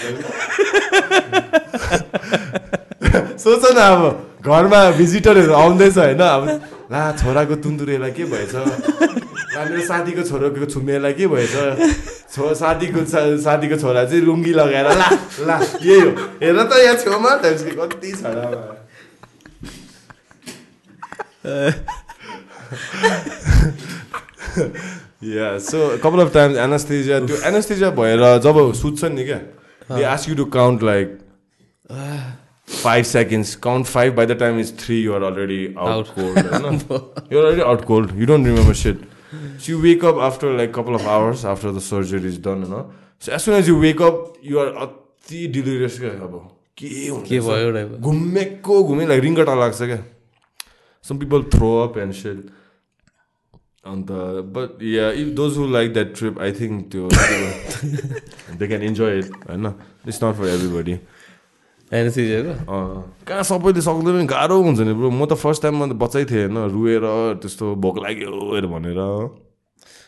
सोच 3.38 3.64
न 3.74 3.76
अब 3.78 4.02
घरमा 4.46 4.80
भिजिटरहरू 4.98 5.54
आउँदैछ 5.54 5.98
होइन? 5.98 6.22
अब 6.22 6.42
ला 6.92 7.00
छोराको 7.20 7.56
तुन्दुरेलाई 7.64 8.12
के 8.12 8.24
भएछ? 8.32 8.54
ला 8.56 9.64
मेरो 9.66 9.82
साथीको 9.88 10.24
छोराको 10.24 10.66
छुम्मेलाई 10.72 11.14
के 11.14 11.28
भएछ? 11.28 11.56
छो 12.32 12.54
साथीको 12.56 13.04
साथीको 13.44 13.76
छोरा 13.76 14.04
चाहिँ 14.06 14.24
लुङ्गी 14.24 14.54
लगाएर 14.54 14.88
ला 14.96 15.10
ला 15.48 15.58
यही 15.84 16.00
हो। 16.00 16.10
हेर 16.42 16.58
त 16.64 16.72
यहाँ 16.84 16.96
छेउमा 17.04 17.32
त्यसको 17.44 17.88
कति 17.88 18.12
छोरा 18.24 18.76
yeah 25.24 25.58
so 25.60 25.78
couple 26.04 26.20
of 26.22 26.34
times 26.34 26.58
anaesthesia 26.58 27.20
त्यो 27.28 27.36
एनास्थेजिया 27.48 27.90
भएर 28.00 28.24
जब 28.44 28.58
सुत्छ 28.80 29.04
नि 29.12 29.24
क्या 29.26 29.40
they 29.92 30.04
ask 30.04 30.30
you 30.30 30.36
to 30.36 30.46
count 30.56 30.84
like 30.84 31.08
five 32.69 33.05
seconds 33.07 33.55
count 33.63 33.87
five 33.87 34.15
by 34.15 34.27
the 34.27 34.39
time 34.39 34.59
is 34.61 34.77
three 34.79 35.01
you're 35.01 35.23
already 35.23 35.67
out 35.81 36.15
cold 36.15 36.39
होइन 36.47 36.65
you're 37.33 37.45
already 37.45 37.63
out 37.63 37.85
cold 37.85 38.19
you 38.21 38.27
don't 38.27 38.47
remember 38.47 38.75
shit 38.77 39.01
so 39.35 39.73
you 39.73 39.79
wake 39.81 40.05
up 40.05 40.19
after 40.23 40.57
like 40.57 40.75
couple 40.75 40.95
of 40.95 41.07
hours 41.11 41.45
after 41.49 41.73
the 41.73 41.79
surgery 41.83 42.29
is 42.29 42.41
done 42.43 42.65
होइन 42.65 42.91
so 43.23 43.33
as 43.33 43.41
soon 43.41 43.55
as 43.55 43.69
you 43.69 43.77
wake 43.81 44.03
up 44.03 44.33
you're 44.45 44.75
अति 44.83 45.47
डिलिरियस 45.49 45.99
क्या 46.01 46.11
अब 46.23 46.41
के 46.79 46.89
के 46.89 47.09
हुन्छ 47.09 47.29
भयो 47.29 47.71
type 47.73 47.99
घुमेको 48.01 48.83
घुमे 48.85 49.07
लाइक 49.07 49.23
रिङ्गटा 49.23 49.55
लाग्छ 49.57 49.83
क्या 49.83 50.03
some 51.05 51.19
people 51.19 51.43
throw 51.53 51.77
up 51.79 51.99
and 51.99 52.15
sell 52.17 52.43
अन्त 53.85 54.11
but 54.55 54.83
yeah 54.85 55.11
if 55.13 55.29
those 55.37 55.57
who 55.57 55.67
like 55.69 55.93
that 55.93 56.15
trip 56.17 56.39
I 56.41 56.53
think 56.55 56.91
त्यो 56.93 57.09
दे 58.55 58.67
क्यान 58.67 58.83
इन्जोय 58.83 59.19
इट 59.19 59.33
होइन 59.49 59.67
इट्स 59.67 60.23
नट 60.25 60.35
फर 60.35 60.49
एभ्रिबडी 60.49 60.99
एनएससिजिएको 61.88 62.54
कहाँ 63.28 63.44
सबैले 63.48 63.82
सक्दै 63.82 64.12
पनि 64.12 64.26
गाह्रो 64.28 64.56
हुन्छ 64.60 64.80
नि 64.84 64.94
ब्रो। 64.94 65.10
म 65.10 65.24
त 65.26 65.40
फर्स्ट 65.40 65.62
टाइममा 65.64 65.86
त 65.88 65.94
बच्चै 65.96 66.24
थिएँ 66.28 66.52
होइन 66.52 66.72
रुएर 66.76 67.04
त्यस्तो 67.42 67.76
भोक 67.80 67.96
लाग्यो 68.04 68.32
भनेर। 68.68 69.00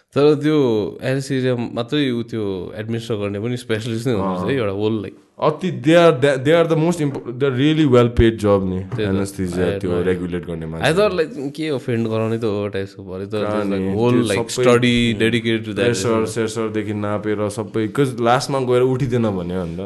तर 0.10 0.42
त्यो 0.42 0.58
एनएससिजिया 1.06 1.54
मात्रै 1.56 2.02
ऊ 2.12 2.22
त्यो 2.26 2.44
एडमिनिस्टर 2.76 3.16
गर्ने 3.16 3.40
पनि 3.40 3.58
स्पेसलिस्ट 3.64 4.08
नै 4.10 4.14
हुनुहुन्छ 4.18 4.50
है 4.50 4.54
एउटा 4.58 4.74
होल 4.74 4.96
लाइक 5.02 5.16
अति 5.40 5.70
they 5.86 5.94
are 5.96 6.14
they 6.20 6.52
are 6.52 6.66
the 6.68 6.74
most 6.82 7.02
इम्पो 7.02 7.20
they 7.32 7.46
are 7.46 7.54
really 7.54 7.86
well 7.94 8.08
paid 8.18 8.38
जब 8.42 8.66
नि 8.66 8.80
I 8.90 9.80
त्यो. 9.80 10.02
रेगुलेट 10.04 10.46
गर्ने 10.46 10.66
मान्छे। 10.66 10.94
थट 10.98 11.14
लाइक 11.14 11.54
के 11.56 11.68
अफेन्ड 11.78 12.08
गराउने 12.10 12.38
त 12.42 12.44
हो 12.44 12.68
टाइपको 12.74 13.04
भयो 13.06 13.28
कहाँ 13.30 13.64
त 13.64 13.70
नि, 13.70 13.94
whole 13.94 14.16
like 14.28 14.50
study 14.50 14.98
dedicated 15.22 15.66
to 15.66 15.74
that 15.74 15.86
pressure 15.86 16.26
सेसरदेखि 16.34 16.94
नापेर 17.06 17.48
सबै 17.48 17.88
बिकज 17.88 18.20
लास्टमा 18.20 18.60
गएर 18.66 18.82
उठिँदैन 18.90 19.30
भन्यो 19.30 19.62
अन्त। 19.62 19.80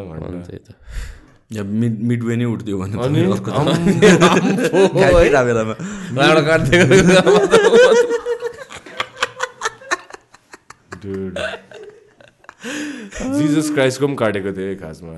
त्यही 0.47 0.59
त। 0.63 0.79
या 1.51 1.63
मिड 1.63 1.99
मिडवे 2.09 2.35
नै 2.35 2.45
उठ्थ्यो 2.45 2.77
भने. 2.77 2.95
जिजस 13.37 13.69
क्राइस्टको 13.73 14.07
पनि 14.07 14.15
काटेको 14.15 14.51
थियो 14.57 14.67
है 14.67 14.75
खासमा? 14.75 15.13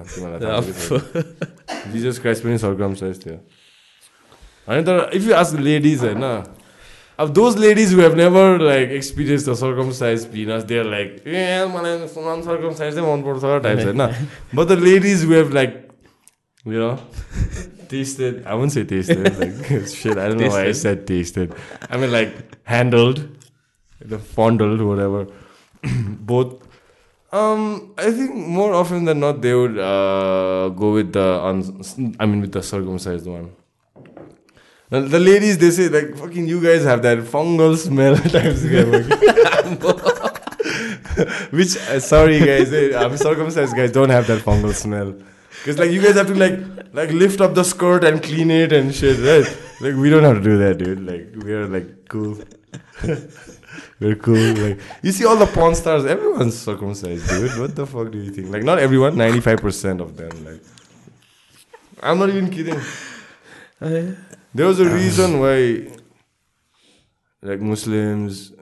जिजस 1.91 2.19
क्राइस्ट 2.19 2.43
पनि 2.43 2.57
सर्कमसाइज 2.57 3.25
थियो। 3.25 3.35
होइन 4.67 4.83
तर 4.85 5.09
इफ 5.13 5.27
यु 5.27 5.33
आस्क 5.35 5.59
लेडिज 5.59 5.99
होइन। 6.03 6.23
अब 7.19 7.29
those 7.33 7.57
ladies 7.57 7.93
who 7.93 8.01
have 8.01 8.15
never 8.17 8.61
like 8.61 8.91
experience 8.91 9.47
the 9.49 9.53
circumcise 9.55 10.25
penis 10.31 10.63
there 10.73 10.85
like 10.85 11.09
a 11.27 11.65
मलाई 11.75 11.97
नन 11.99 12.41
सर्कमसाइज 12.45 12.95
चाहिँ 12.95 13.07
मनपर्छ 13.11 13.63
टाइप्स 13.63 13.85
होइन। 13.89 14.01
But 14.55 14.65
the 14.67 14.71
ladies 14.83 15.25
who 15.25 15.33
have 15.33 15.53
like 15.53 15.84
you 16.65 16.79
know, 16.79 16.99
tasted. 17.87 18.45
I 18.45 18.53
wouldn't 18.55 18.73
say 18.73 18.83
tasted. 18.83 19.37
Like 19.39 19.87
shit, 19.87 20.17
I 20.17 20.27
don't 20.27 20.37
know 20.37 20.49
why 20.49 20.65
I 20.65 20.71
said 20.71 21.05
tasted. 21.07 21.53
I 21.89 21.97
mean 21.97 22.11
like 22.11 22.33
handled, 22.63 23.29
the 23.99 24.17
fondled, 24.19 24.81
whatever. 24.81 25.27
Both. 25.83 26.63
Um, 27.31 27.93
I 27.97 28.11
think 28.11 28.33
more 28.33 28.73
often 28.73 29.05
than 29.05 29.19
not 29.19 29.41
they 29.41 29.53
would 29.53 29.77
uh, 29.77 30.69
go 30.69 30.93
with 30.93 31.11
the 31.13 31.39
un- 31.43 32.15
I 32.19 32.25
mean 32.25 32.41
with 32.41 32.51
the 32.51 32.63
circumcised 32.63 33.27
one. 33.27 33.51
The, 34.89 35.01
the 35.01 35.19
ladies 35.19 35.57
they 35.57 35.71
say 35.71 35.89
like 35.89 36.15
fucking 36.15 36.47
you 36.47 36.61
guys 36.61 36.83
have 36.83 37.01
that 37.01 37.17
fungal 37.19 37.75
smell 37.75 38.15
times 38.35 38.63
which 41.51 41.75
uh, 41.77 41.99
sorry 41.99 42.39
guys 42.39 42.71
eh, 42.71 42.95
I'm 42.95 43.17
circumcised 43.17 43.75
guys 43.75 43.91
don't 43.91 44.09
have 44.11 44.27
that 44.27 44.41
fungal 44.43 44.73
smell 44.73 45.15
because 45.65 45.79
like 45.79 45.89
you 45.89 45.99
guys 45.99 46.13
have 46.13 46.27
to 46.27 46.35
like 46.35 46.59
like 46.93 47.09
lift 47.09 47.41
up 47.41 47.55
the 47.55 47.63
skirt 47.63 48.03
and 48.03 48.21
clean 48.21 48.51
it 48.51 48.71
and 48.71 48.93
shit 48.93 49.17
right? 49.17 49.47
Like 49.81 49.95
we 49.95 50.11
don't 50.11 50.23
have 50.23 50.35
to 50.35 50.43
do 50.43 50.59
that 50.59 50.77
dude. 50.77 51.01
Like 51.01 51.43
we're 51.43 51.65
like 51.65 52.07
cool. 52.07 52.37
We're 53.99 54.15
cool 54.15 54.53
like 54.55 54.79
you 55.01 55.11
see 55.11 55.25
all 55.25 55.37
the 55.37 55.45
porn 55.47 55.73
stars 55.73 56.05
everyone's 56.05 56.57
circumcised 56.57 57.27
dude. 57.29 57.57
What 57.57 57.75
the 57.75 57.87
fuck 57.87 58.11
do 58.11 58.19
you 58.19 58.29
think? 58.29 58.51
Like 58.51 58.63
not 58.63 58.77
everyone 58.77 59.15
95% 59.15 60.01
of 60.01 60.17
them 60.17 60.45
like 60.45 60.61
I'm 62.03 62.19
not 62.19 62.29
even 62.29 62.49
kidding. 62.49 62.79
Oh, 63.81 64.15
there 64.53 64.67
was 64.67 64.79
a 64.79 64.85
uh. 64.85 64.93
reason 64.93 65.39
why 65.39 65.87
like 67.41 67.59
Muslims 67.59 68.53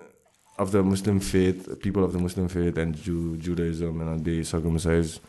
of 0.57 0.71
the 0.71 0.81
Muslim 0.83 1.19
faith, 1.19 1.81
people 1.81 2.03
of 2.03 2.13
the 2.13 2.19
Muslim 2.19 2.47
faith 2.47 2.77
and 2.77 2.95
Jew, 2.95 3.35
Judaism 3.37 3.99
and 4.01 4.09
all, 4.09 4.17
they 4.17 4.43
circumcise. 4.43 5.19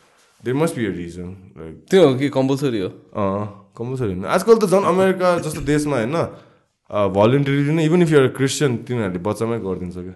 There 0.43 0.53
must 0.53 0.75
be 0.75 0.85
a 0.87 0.91
reason. 0.91 1.29
Like 1.57 1.77
त्यो 1.89 2.01
हो 2.07 2.13
कि 2.19 2.29
compulsory 2.29 2.79
हो? 2.79 2.89
अँ 2.89 3.71
compulsory 3.77 4.07
होइन। 4.13 4.25
आजकल 4.25 4.55
त 4.61 4.65
झन् 4.69 4.85
America 4.93 5.37
जस्तो 5.45 5.61
देशमा 5.65 5.95
होइन 5.97 6.15
भलिन्टरी 7.15 7.71
नै 7.73 7.83
इभन 7.85 8.01
इफ 8.05 8.11
युआर 8.11 8.27
क्रिस्चियन 8.37 8.71
तिनीहरूले 8.85 9.19
बच्चामै 9.25 9.57
गरिदिन्छ 9.65 9.97
क्या। 10.05 10.15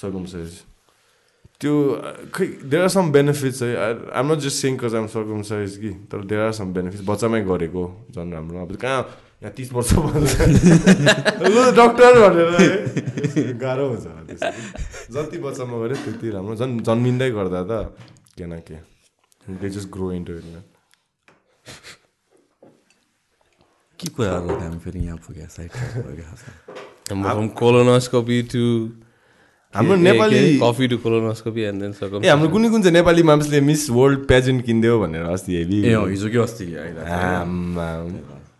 सर्कमसाइज 0.00 0.52
त्यो 1.60 1.72
अ, 1.72 2.10
खै 2.34 2.44
देयर 2.68 2.82
आर 2.82 2.88
सम 2.92 3.10
बेनिफिट्स 3.16 3.62
है। 3.62 3.70
I'm 4.12 4.26
not 4.32 4.38
just 4.44 4.58
saying 4.60 4.76
cause 4.82 4.94
I'm 4.98 5.06
circumcise 5.14 5.76
कि 5.82 5.90
तर 6.12 6.24
देयर 6.28 6.40
आर 6.42 6.52
सम 6.60 6.72
बेनिफिट्स 6.76 7.04
बच्चामै 7.08 7.40
गरेको 7.48 7.82
झन् 8.12 8.32
राम्रो। 8.34 8.58
अब 8.66 8.76
कहाँ 8.82 9.00
यहाँ 9.42 9.52
तिस 9.56 9.72
वर्ष 9.72 9.92
भन्छ 9.94 10.32
डक्टर 11.80 12.12
भनेर। 12.22 13.54
गाह्रो 13.62 13.84
हुन्छ। 13.88 14.06
जति 15.16 15.38
बच्चामा 15.38 15.74
गऱ्यो 15.82 15.96
त्यति 16.04 16.28
राम्रो। 16.36 16.54
झन् 16.60 16.78
जन्मिँदै 16.86 17.30
गर्दा 17.30 17.62
त। 17.70 17.72
के 18.38 18.46
न 18.46 18.58
के 18.68 18.76
they 19.60 19.68
just 19.70 19.88
grow 19.92 20.12
into 20.12 20.32
it 20.32 20.44
man 20.44 20.64
के 23.98 24.08
कुराहरू 24.08 24.46
गर्दा 24.48 24.64
हामी 24.64 24.78
फेरि 24.84 25.00
यहाँ 25.06 25.18
पुग्यो 25.26 25.46
साइड 25.56 25.70
फ्रम 27.08 27.48
कोलोनोस्कोपी 27.60 28.42
टु 28.52 28.62
हाम्रो 29.74 29.96
Nepali 29.96 30.40
coffee 30.62 30.88
to 30.88 30.96
colonoscopy 31.04 31.62
and 31.68 31.82
then 31.82 31.92
circum 32.00 32.24
ए 32.24 32.28
हाम्रो 32.28 32.48
कुनै 32.54 32.68
कुन 32.70 32.82
चाहिँ 32.82 32.94
नेपाली 32.94 33.22
मान्छेले 33.30 33.60
मिस 33.68 33.82
वर्ल्ड 33.98 34.26
पेजेन्ट 34.28 34.64
किनिदियो 34.66 34.98
भनेर 35.00 35.24
अस्ति 35.34 35.56
हेभी 35.56 35.78
ए 35.82 35.94
हिजो 36.10 36.28
कि 36.30 36.38
अस्ति। 36.46 36.64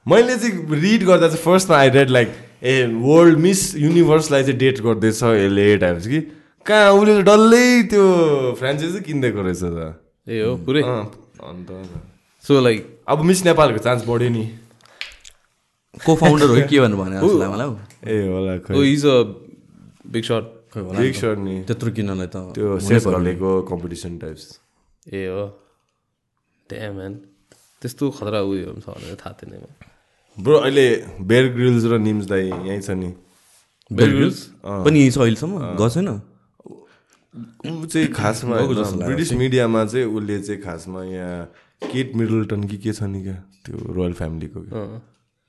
मैले 0.07 0.37
चाहिँ 0.37 0.81
रिड 0.85 1.05
गर्दा 1.07 1.27
चाहिँ 1.29 1.43
फर्स्टमा 1.45 1.77
I 1.79 1.89
read 1.97 2.11
like 2.11 2.29
a 2.63 2.77
world 3.09 3.39
miss 3.49 3.61
युनिभर्सलाई 3.79 4.43
चाहिँ 4.45 4.59
डेट 4.59 4.81
गर्दैछ 4.87 5.23
यसले 5.23 5.77
टाइप्स 5.85 6.07
कि 6.07 6.21
कहाँ 6.67 6.91
उसले 6.95 7.23
डल्लै 7.27 7.67
त्यो 7.91 8.05
फ्रेन्चाइज 8.59 8.95
किनिदिएको 9.07 9.41
रहेछ 9.43 9.63
त। 9.63 9.99
ए 10.29 10.41
हो 10.47 10.51
पुरै। 10.67 10.83
अन्त 10.83 11.69
सो 12.45 12.61
लाइक 12.61 12.79
अब 13.09 13.19
मिस 13.29 13.45
नेपालको 13.45 13.79
चान्स 13.87 14.03
बढ्यो 14.07 14.31
नि। 14.31 14.45
को 16.07 16.11
फाउन्डर 16.23 16.49
हो 16.55 16.57
कि 16.71 16.79
भन्नु 16.81 16.97
भने 17.03 17.17
मलाई। 17.55 17.69
ए 18.07 18.15
होला 18.31 18.53
इज 18.83 19.07
अ 19.07 19.17
बिग 20.15 20.25
सर्ट 20.31 20.47
होला 20.77 20.99
बिग 21.03 21.15
सर्ट 21.19 21.39
नि। 21.39 21.55
त्यत्रो 21.67 21.91
किन्नलाई 21.99 22.29
त 22.31 22.37
त्यो 22.55 22.79
सेफ। 22.79 23.09
घलेको 23.11 23.51
कम्पिटिसन 23.71 24.13
टाइप्स 24.23 24.47
ए 25.11 25.27
हो। 25.27 25.45
म्यान 26.73 27.13
त्यस्तो 27.83 28.05
खतरा 28.17 28.41
उयो 28.49 28.73
पनि 28.73 28.81
छ 28.81 28.89
भनेर 28.97 29.17
थाहा 29.21 29.35
थिएन। 29.43 29.67
ब्रो 30.39 30.57
अहिले 30.63 30.87
बेयर 31.21 31.45
ग्रिल्स 31.59 31.85
र 31.91 31.99
निम्स 31.99 32.25
दाई 32.31 32.49
यहीँ 32.49 32.81
छ 32.81 32.91
नि। 33.03 33.11
Bear 33.91 34.09
Grylls? 34.09 34.39
पनि 34.65 34.99
यही 35.01 35.11
छ 35.11 35.19
अहिलेसम्म? 35.21 35.53
गएको 35.77 35.89
छैन? 35.93 36.09
ऊ 37.35 37.87
चाहिँ 37.87 38.09
खासमा 38.13 38.57
ब्रिटिस 38.61 39.33
मिडियामा 39.33 39.85
चाहिँ 39.85 40.07
उसले 40.07 40.39
चाहिँ 40.43 40.61
खासमा 40.63 41.05
यहाँ 41.05 41.45
केट 41.83 42.15
मिडल्टन 42.17 42.65
कि 42.69 42.77
के 42.79 42.93
छ 42.93 43.03
नि 43.09 43.23
क्या 43.23 43.35
त्यो 43.65 43.93
रोयल 43.95 44.13
फ्यामिलीको। 44.13 44.61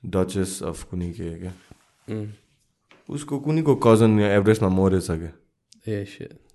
डचेस 0.02 0.62
अफ 0.64 0.82
कुनै 0.90 1.10
के 1.12 1.34
क्या. 1.40 1.52
उसको 3.08 3.38
कुनैको 3.40 3.74
कजन 3.84 4.18
यहाँ 4.20 4.30
एभरेस्टमा 4.32 4.68
मरेछ 4.68 5.10
क्या. 5.10 5.32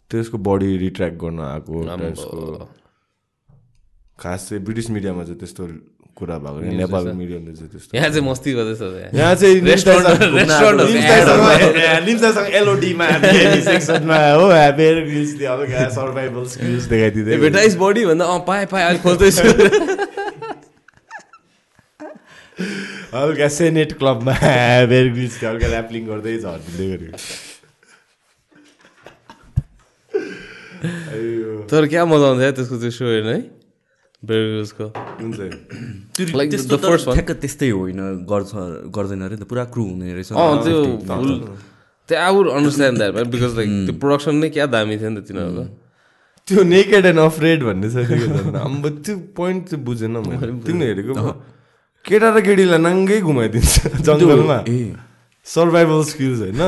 त्यसको 0.09 0.37
बडी 0.37 0.77
रिट्र्याक्ट 0.77 1.17
गर्न 1.21 1.39
आएको 1.39 1.73
खास 4.19 4.49
चाहिँ 4.49 4.63
ब्रिटिस 4.65 4.89
मिडियामा 4.89 5.23
चाहिँ 5.23 5.39
त्यस्तो 5.39 5.67
कुरा 6.19 6.37
भएको 6.43 6.59
नेपाल 6.79 7.03
मिडियाले 7.19 7.51
चाहिँ 7.57 7.69
त्यस्तो 7.71 7.91
यहाँ 7.97 8.09
चाहिँ 8.09 8.25
मस्ती 8.29 8.49
गर्दैछ 8.59 8.81
यहाँ। 8.81 9.11
यहाँ 9.19 9.35
चाहिँ 9.39 9.55
रेस्टुरेन्ट 9.69 10.07
रेस्टुरेन्ट 10.35 10.79
निम्सासँग 12.07 12.47
एलओडीमा 12.59 13.07
सेक्सनमा 13.69 14.17
हो 14.31 14.45
बेयर 14.77 14.97
ग्रिल्स 15.09 15.31
त्यो 15.39 15.49
अब 15.53 15.59
सर्भाइभल 15.97 16.43
स्किल्स 16.53 16.83
देखाइदिँदै 16.93 17.37
भेटाइस 17.45 17.73
बडी 17.83 18.01
भन्दा 18.11 18.25
अँ 18.25 18.39
पाएँ 18.47 18.65
पाएँ 18.71 18.83
अहिले 18.85 19.01
खोज्दैछु। 19.03 19.47
हल्का 23.13 23.47
सेनेट 23.47 23.91
क्लबमा 23.99 24.33
बेयर 24.91 25.07
ग्रिल्स 25.13 25.35
हल्का 25.43 25.67
ऱ्यापलिङ 25.67 26.03
गर्दै 26.07 26.33
झर्दिँदै 26.37 26.87
गरेको। 26.95 27.17
तर 31.69 31.81
क्या 31.87 32.03
मजा 32.05 32.27
आउँछ 32.27 32.41
है 32.41 32.51
त्यसको 32.57 32.75
त्यो 32.81 32.91
सो 32.97 33.05
हेर्नु 33.05 33.31
है? 33.31 33.39
ठ्याक्क 37.15 37.31
त्यस्तै 37.39 37.69
होइन? 37.71 37.99
गर्छ 38.27 38.51
गर्दैन 38.91 39.21
अरे 39.23 39.35
नि 39.35 39.41
त 39.41 39.43
पुरा 39.47 39.63
क्रु 39.71 39.83
हुने 39.83 40.13
रहेछ। 40.13 40.31
अँ 40.35 40.59
त्यो 40.63 40.77
त्यो 42.09 42.17
I 42.19 42.31
would 42.35 42.47
understand 42.51 42.97
that 42.99 43.27
because 43.31 43.53
like 43.55 43.69
त्यो 43.87 43.95
प्रोडक्सन 43.95 44.35
नै 44.35 44.49
क्या 44.49 44.65
दामी 44.75 44.95
थियो 44.99 45.09
नि 45.09 45.21
त 45.21 45.23
तिनीहरूको। 45.29 45.63
त्यो 46.47 46.59
नेकेड 46.63 47.05
एन्ड 47.05 47.19
अफ्रेड 47.19 47.59
भन्ने 47.63 47.87
छ। 47.89 47.95
अब 48.59 48.83
त्यो 49.05 49.15
पोइन्ट 49.39 49.61
चाहिँ 49.69 49.83
बुझेन 49.85 50.17
मैले। 50.27 50.51
तिमीले 50.67 50.85
हेरेको 50.91 51.13
केटा 52.05 52.27
र 52.35 52.37
केटीलाई 52.43 52.79
नाङ्गै 52.83 53.19
घुमाइदिन्छ 53.23 54.03
जङ्गलमा। 54.03 54.57
सर्भाइभल 55.47 55.99
स्किल्स 56.11 56.39
होइन? 56.39 56.61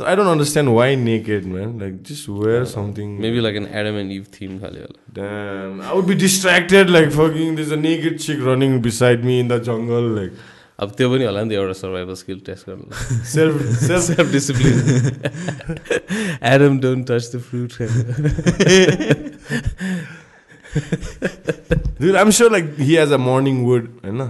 तर 0.00 0.06
I 0.10 0.16
don't 0.16 0.30
understand 0.30 0.70
why 0.74 0.96
naked 1.06 1.46
man 1.54 1.78
like 1.80 2.02
just 2.10 2.28
wear 2.44 2.64
something 2.76 3.08
maybe 3.26 3.40
like 3.48 3.56
an 3.56 3.66
Adam 3.80 3.98
and 4.04 4.12
Eve 4.12 4.24
theme 4.40 4.58
खाले 4.60 4.80
होला 4.80 4.98
Damn, 5.18 5.80
I 5.82 5.92
would 5.98 6.08
be 6.08 6.14
distracted 6.22 6.90
like 6.96 7.08
fucking 7.18 7.56
there's 7.60 7.72
a 7.76 7.78
naked 7.84 8.18
chick 8.24 8.42
running 8.48 8.80
beside 8.88 9.24
me 9.30 9.38
in 9.44 9.48
the 9.52 9.60
jungle 9.68 10.06
like 10.20 10.40
अब 10.84 10.92
त्यो 10.98 11.08
पनि 11.12 11.24
होला 11.24 11.40
नि 11.44 11.50
त 11.50 11.52
एउटा 11.60 11.72
survival 11.78 12.14
skill 12.18 12.38
test 12.44 12.68
गर्नु 12.68 12.86
self 13.30 13.56
self 13.80 14.04
self 14.06 14.30
discipline 14.32 14.76
Adam 16.52 16.78
don't 16.84 17.10
touch 17.10 17.24
the 17.34 17.40
fruit 17.48 17.72
dude 22.00 22.16
I'm 22.16 22.30
sure 22.38 22.48
like 22.56 22.72
he 22.78 22.94
has 22.94 23.12
a 23.18 23.20
morning 23.26 23.60
wood 23.68 23.92
होइन 24.04 24.24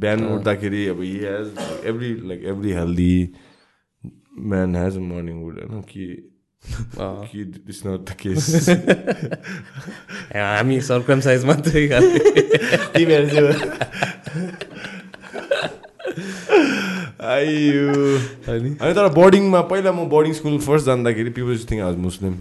बिहान 0.00 0.24
उठ्दाखेरि 0.36 0.86
अब 0.94 1.02
he 1.08 1.18
has 1.24 1.46
every 1.92 2.10
like 2.32 2.42
every 2.54 2.72
healthy 2.78 3.12
man 4.54 4.74
has 4.74 4.96
a 4.96 5.00
morning 5.00 5.38
wood 5.44 5.58
होइन 5.62 5.80
कि 5.92 6.06
कि 7.32 7.44
it's 7.68 7.84
not 7.84 8.04
the 8.06 8.14
case. 8.22 8.68
हामी 10.34 10.80
circum 10.88 11.20
size 11.26 11.44
मात्रै 11.44 11.86
तिमीहरू 12.96 13.46
आइयो 17.28 17.92
अनि 18.52 18.76
अनि 18.80 18.94
तर 18.94 19.08
बोर्डिङमा 19.14 19.60
पहिला 19.72 19.92
म 19.92 20.08
बोर्डिङ 20.14 20.32
स्कुल 20.40 20.58
फर्स्ट 20.66 20.86
जाँदाखेरि 20.86 21.30
people 21.38 21.58
think 21.70 21.80
I 21.82 21.86
was 21.86 21.96
Muslim 22.08 22.34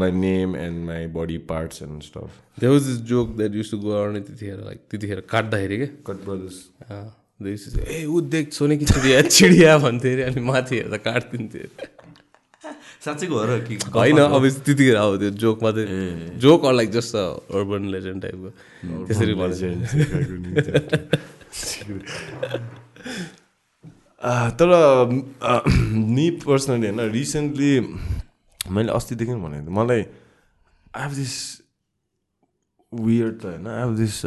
my 0.00 0.10
name 0.18 0.56
and 0.56 0.84
my 0.86 1.06
body 1.16 1.38
parts 1.48 1.82
and 1.82 2.02
stuff 2.02 2.28
there 2.60 2.72
was 2.72 2.82
this 2.86 3.00
joke 3.14 3.36
that 3.36 3.54
use 3.54 3.70
to 3.70 3.78
go 3.78 3.90
around 4.00 4.24
त्यतिखेर 4.26 4.58
लाइक 4.64 4.78
त्यतिखेर 4.90 5.20
काट्दाखेरि 5.30 5.76
क्या 5.76 5.88
कट 6.06 6.24
ब्रदर्स 6.24 6.56
अँ, 6.90 6.92
they 6.92 6.98
used 6.98 7.06
to 7.06 7.08
say, 7.08 7.19
ए 7.40 8.04
ऊ 8.04 8.20
देख 8.20 8.52
सोने 8.52 8.76
कि 8.76 8.84
चिडिया 8.84 9.22
चिडिया 9.22 9.78
भन्थ्यो 9.78 10.12
अरे 10.12 10.22
अनि 10.22 10.40
माथि 10.40 10.76
हेर्दा 10.76 10.96
काटिदिन्थ्यो 10.96 11.62
अरे। 11.62 11.88
साँच्चैको 13.04 13.34
हो 13.34 13.44
र 13.48 13.58
कि 13.64 13.76
होइन 13.94 14.18
अब 14.18 14.48
त्यतिखेर 14.48 14.96
अब 14.96 15.16
त्यो 15.18 15.30
जोक 15.42 15.62
मात्रै। 15.62 15.86
जोक 16.38 16.64
अर 16.66 16.72
लाइक 16.72 16.90
जस्ट 16.90 17.16
अर्बन 17.16 17.84
लेजेन्ड 17.90 18.22
टाइपको 18.22 18.50
त्यसरी 19.06 19.34
तर 24.60 24.68
नि 26.12 26.30
पर्सनली 26.44 26.86
होइन 26.88 27.00
रिसेन्टली 27.10 27.80
मैले 28.60 28.92
अस्तिदेखि 28.92 29.32
भनेको 29.32 29.66
थिएँ। 29.66 29.76
मलाई 29.76 30.00
आई 30.00 31.02
हेभ 31.02 31.12
दिस 31.14 31.60
वियर्ड 32.92 33.40
त 33.40 33.44
होइन 33.44 33.66
I 33.66 33.80
have 33.80 33.96
this 33.96 34.26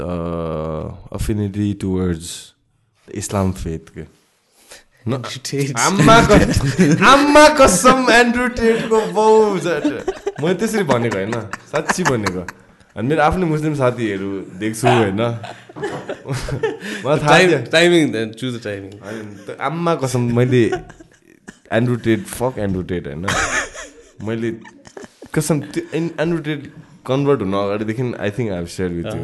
affinity 1.19 1.73
towards 1.81 2.52
Islam 3.07 3.51
faith 3.53 3.89
के 3.95 4.05
आम्मा 5.79 6.13
आम्मा 7.07 7.47
कसम 7.57 8.05
एन्ड्रु 8.11 8.47
टेटको 8.59 8.99
बाउ 9.13 9.57
झट। 9.59 9.85
मैले 10.41 10.53
त्यसरी 10.55 10.83
भनेको 10.85 11.17
होइन 11.17 11.33
साँच्ची 11.71 12.03
भनेको 12.03 12.45
अनि 12.95 13.07
मेरो 13.07 13.21
आफ्नै 13.23 13.45
मुस्लिम 13.45 13.73
साथीहरू 13.75 14.29
देख्छु 14.59 14.87
होइन 14.89 15.21
मलाई 17.03 17.19
थाहा 17.19 17.37
थियो 17.39 17.59
टाइमिङ 17.71 18.31
चुज 18.33 18.55
द 18.55 18.63
टाइमिङ 18.63 18.91
आम्मा 19.61 19.95
कसम 20.03 20.21
मैले 20.33 20.63
Andrew 21.71 21.95
Tate 22.05 22.25
fuck 22.31 22.59
Andrew 22.59 22.83
Tate 22.91 23.07
होइन 23.07 23.25
मैले 24.23 24.51
कसम 25.33 25.59
त्यो 25.69 25.83
एन- 25.93 26.13
एन्ड्रु 26.21 26.39
टेट 26.43 26.71
कन्भर्ट 27.07 27.41
हुन 27.41 27.53
अगाडिदेखि 27.59 28.03
I 28.19 28.31
think 28.31 28.51
I 28.51 28.57
have 28.57 28.67
share 28.71 28.89
with 28.91 29.05
you 29.07 29.21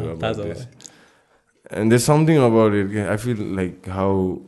and 1.70 1.90
there's 1.90 2.04
something 2.04 2.36
about 2.36 2.72
it 2.74 3.08
i 3.08 3.16
feel 3.16 3.36
like 3.36 3.86
how 3.86 4.40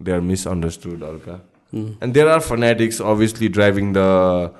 they 0.00 0.12
are 0.12 0.20
misunderstood 0.20 1.02
alka. 1.02 1.40
Mm. 1.72 1.96
and 2.00 2.14
there 2.14 2.28
are 2.28 2.40
fanatics 2.40 3.00
obviously 3.00 3.48
driving 3.48 3.92
the 3.92 4.52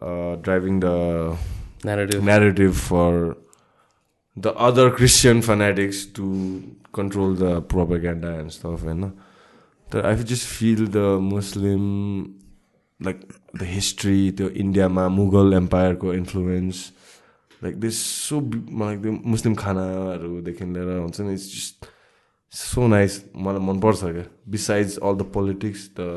uh, 0.00 0.36
driving 0.36 0.80
the 0.80 1.36
narrative. 1.84 2.22
narrative 2.24 2.76
for 2.76 3.36
the 4.36 4.52
other 4.54 4.90
christian 4.90 5.42
fanatics 5.42 6.06
to 6.06 6.76
control 6.92 7.34
the 7.34 7.60
propaganda 7.62 8.38
and 8.38 8.52
stuff 8.52 8.82
and 8.84 9.00
know, 9.00 9.12
i 10.04 10.14
just 10.14 10.46
feel 10.46 10.86
the 10.86 11.18
muslim 11.20 12.38
like 13.00 13.20
the 13.52 13.64
history 13.64 14.30
the 14.30 14.52
india 14.54 14.88
ma 14.88 15.08
mughal 15.08 15.54
empire 15.54 15.94
co 15.96 16.12
influence 16.12 16.92
like 17.62 17.80
this 17.80 17.98
so 17.98 18.40
b- 18.40 18.62
like 18.82 19.02
the 19.02 19.12
Muslim 19.34 19.54
khana 19.56 19.86
देखि 20.48 20.64
लिएर 20.64 20.98
हुन्छ 20.98 21.20
नि 21.20 21.34
it's 21.34 21.48
just 21.54 21.86
so 22.52 22.86
nice 22.94 23.20
मलाई 23.36 23.66
मनपर्छ 23.66 24.02
क्या 24.04 24.26
besides 24.56 24.98
all 24.98 25.16
the 25.22 25.28
politics 25.38 25.88
the 26.00 26.10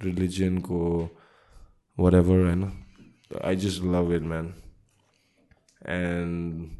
religion 0.00 0.60
को 0.70 0.80
whatever 1.98 2.38
होइन 2.44 2.70
just 3.64 3.82
love 3.96 4.10
it 4.18 4.22
man 4.22 4.52
and 5.82 6.70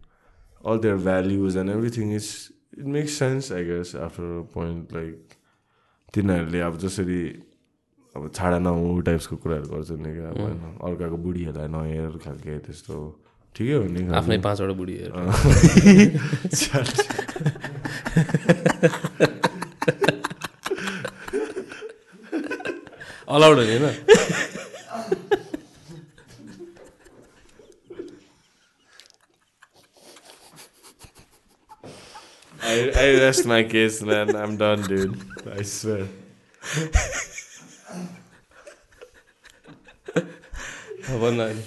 all 0.64 0.78
their 0.78 0.96
values 0.96 1.56
and 1.56 1.70
everything 1.70 2.12
is 2.12 2.28
it 2.76 2.86
makes 2.86 3.16
sense 3.16 3.50
I 3.50 3.62
guess 3.64 3.94
after 3.94 4.38
a 4.38 4.44
point 4.44 4.92
like 4.92 5.36
तिनीहरूले 6.14 6.60
अब 6.60 6.76
जसरी 6.78 7.20
अब 8.16 8.30
छाडा 8.34 8.58
नहुँ 8.58 9.02
टाइप्सको 9.02 9.36
कुराहरू 9.42 9.66
गर्छ 9.70 9.90
नि 9.90 10.10
क्या 10.14 10.28
अब 10.30 10.38
होइन 10.40 10.58
अर्काको 10.88 11.16
बुढीहरूलाई 11.24 11.68
नहेर 11.74 12.18
खालके 12.24 12.58
त्यस्तो 12.66 12.96
ठिकै 13.55 13.74
हो 13.74 13.84
नि 13.94 14.00
आफ्नै 14.18 14.39
पाँचवटा 14.47 14.74
बुढीहरू 14.81 15.12
अलाउड 23.34 23.58
हो 23.58 23.65
नि 23.65 23.76
होइन 23.78 23.86
I, 32.74 32.76
I 33.05 33.08
rest 33.23 33.44
my 33.47 33.62
case 33.62 34.02
man 34.02 34.34
I'm 34.34 34.57
done 34.57 34.83
dude 34.91 35.15
I 35.58 35.62
swear 35.62 36.05
न 41.24 41.41
अनि। 41.41 41.65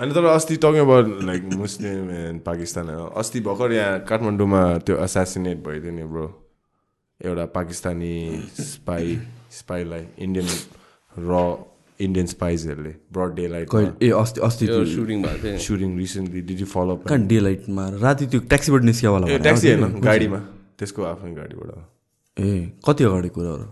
अनि 0.00 0.12
तर 0.14 0.24
अस्ति 0.24 0.56
talking 0.56 0.80
about 0.80 1.06
like 1.24 1.42
Muslim 1.54 2.10
and 2.10 2.40
Pakistan 2.42 2.86
अस्ति 3.22 3.40
भर्खर 3.48 3.72
यहाँ 3.72 3.98
काठमाडौँमा 4.10 4.62
त्यो 4.86 4.94
एसासिनेट 5.04 5.58
भइदियो 5.66 5.92
नि 5.92 6.04
ब्रो 6.12 6.26
एउटा 7.20 7.44
पाकिस्तानी 7.56 8.14
स्पाई 8.60 9.18
स्पाईलाई 9.52 10.04
इन्डियन 10.18 10.48
र 11.28 11.42
इन्डियन 12.00 12.26
स्पाइजहरूले 12.26 12.94
ब्रड 13.12 13.34
डे 13.34 13.46
लाइट 13.48 13.68
कहिले? 13.70 13.92
ए 14.02 14.10
अस्ति 14.20 14.40
अस्ति 14.40 14.66
त्यो 14.66 14.84
सुटिङ 14.92 15.22
भएको 15.22 15.42
थियो। 15.42 15.58
Shooting 15.58 15.90
recently 15.98 16.40
did 16.48 16.60
you 16.60 16.66
follow 16.66 16.96
कहाँ 17.04 17.20
डे 17.32 17.38
लाइटमा 17.40 17.84
राति 18.00 18.26
त्यो 18.26 18.40
ट्याक्सीबाट 18.52 18.82
निस्कियावाला 18.82 19.26
ए 19.26 19.28
भने 19.28 19.42
ट्याक्सी 19.42 19.66
होइन 19.72 20.00
गाडीमा। 20.00 20.38
त्यसको 20.78 21.00
आफ्नै 21.10 21.32
गाडीबाट 21.34 21.68
ए 22.40 22.48
कति 22.86 23.04
अगाडि 23.04 23.28
कुराहरू? 23.36 23.66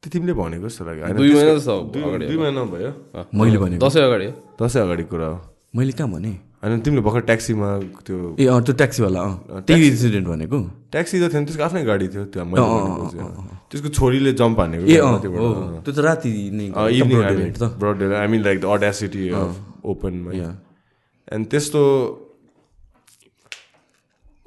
त्यो 0.00 0.08
तिमीले 0.10 0.32
भनेको 0.32 0.64
जस्तो 0.68 0.84
लाग्यो। 0.84 1.12
दुई 1.12 2.36
महिना 2.40 2.62
भयो। 2.72 2.90
मैले 3.36 3.58
भनेको। 3.60 3.80
दसैँ 3.84 4.02
अगाडि। 4.08 4.28
दसैँ 4.56 4.82
अगाडि 4.82 5.04
कुरा 5.12 5.26
हो। 5.28 5.36
मैले 5.76 5.92
कहाँ 5.92 6.08
भने? 6.08 6.32
होइन 6.64 6.80
तिमीले 6.80 7.02
भर्खर 7.04 7.20
ट्याक्सीमा 7.28 7.68
त्यो 8.08 8.16
ए 8.40 8.44
अँ 8.48 8.60
त्यो 8.64 8.74
ट्याक्सीवाला 8.80 9.20
अँ। 9.20 9.60
त्यही 9.68 9.86
इन्सिडेन्ट 9.92 10.26
भनेको? 10.28 10.58
ट्याक्सी 10.92 11.16
त 11.20 11.32
थिएन 11.32 11.44
त्यसको 11.44 11.64
आफ्नै 11.68 11.84
गाडी 11.84 12.06
थियो 12.12 12.24
त्यो 12.32 12.44
मैले 12.48 12.64
भनेको 12.64 13.04
चाहिँ। 13.12 13.28
त्यसको 13.68 13.88
छोरीले 13.92 14.32
जम्प 14.40 14.60
हानेको 14.60 14.84
ए 14.88 14.96
त्यो 15.84 15.92
त 15.92 15.98
राति 16.00 16.32
broad 17.80 18.00
I 18.12 18.26
mean 18.28 18.40
like 18.44 18.60
the 18.60 18.64
audacity 18.64 19.28
of 19.36 19.84
ओपनमा. 19.84 20.30
एन्ड 21.28 21.44
त्यस्तो 21.48 21.80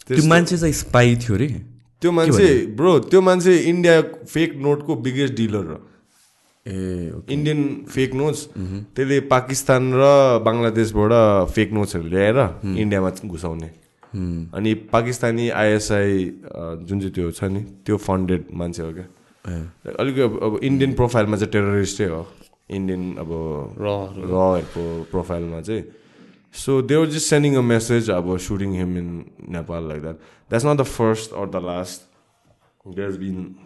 त्यो 0.06 0.26
मान्छे 0.28 0.58
चाहिँ 0.58 0.74
स्पाई 0.74 1.16
थियो 1.22 1.38
रे। 1.38 1.50
त्यो 2.04 2.12
मान्छे 2.12 2.48
ब्रो 2.76 2.92
त्यो 3.08 3.20
मान्छे 3.24 3.54
इन्डिया 3.72 3.96
फेक 4.28 4.50
नोटको 4.60 4.96
बिगेस्ट 5.08 5.34
डिलर 5.40 5.66
हो। 5.72 5.80
ए 6.66 6.76
इन्डियन 7.32 7.60
फेक 7.88 8.14
नोट्स। 8.14 8.40
त्यसले 8.96 9.20
पाकिस्तान 9.32 9.84
र 9.96 10.04
बङ्गलादेशबाट 10.44 11.12
फेक 11.56 11.70
नोट्सहरू 11.72 12.08
ल्याएर 12.12 12.40
इन्डियामा 12.76 13.10
घुसाउने। 13.24 13.70
अनि 14.54 14.74
पाकिस्तानी 14.92 15.50
आइएसआई 15.50 16.14
जुन 16.88 16.98
चाहिँ 17.00 17.14
त्यो 17.16 17.32
छ 17.32 17.44
नि 17.50 17.62
त्यो 17.88 17.96
फन्डेड 17.98 18.42
मान्छे 18.52 18.82
हो 18.84 18.92
क्या। 18.94 19.08
अलिक 20.00 20.18
अब 20.20 20.60
इन्डियन 20.62 20.92
प्रोफाइलमा 21.00 21.36
चाहिँ 21.40 21.52
टेररिस्टै 21.56 22.08
हो। 22.14 22.22
इन्डियन 22.70 23.04
अब। 23.24 23.32
रहरूको 23.80 24.84
प्रोफाइलमा 25.12 25.60
चाहिँ। 25.68 25.84
So 26.54 26.82
they 26.82 26.96
were 26.96 27.08
just 27.08 27.28
sending 27.28 27.58
a 27.58 27.64
message 27.64 28.10
about 28.10 28.40
shooting 28.40 28.74
him 28.74 28.96
in 28.96 29.32
Nepal 29.40 29.82
like 29.82 30.04
that. 30.04 30.18
That's 30.50 30.64
not 30.64 30.78
the 30.78 30.86
first 30.86 31.34
or 31.34 31.48
the 31.48 31.60
last. 31.60 32.04
There's 32.86 33.18
been 33.18 33.58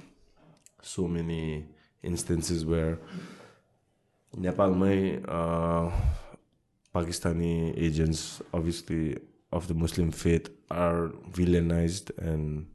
so 0.81 1.05
many 1.05 1.65
instances 2.01 2.65
where 2.65 2.97
Nepal 4.37 4.73
may 4.73 5.17
uh, 5.27 5.91
Pakistani 6.95 7.77
agents, 7.77 8.41
obviously 8.53 9.17
of 9.51 9.67
the 9.67 9.73
Muslim 9.73 10.09
faith, 10.09 10.49
are 10.71 11.09
villainized 11.31 12.17
and 12.17 12.67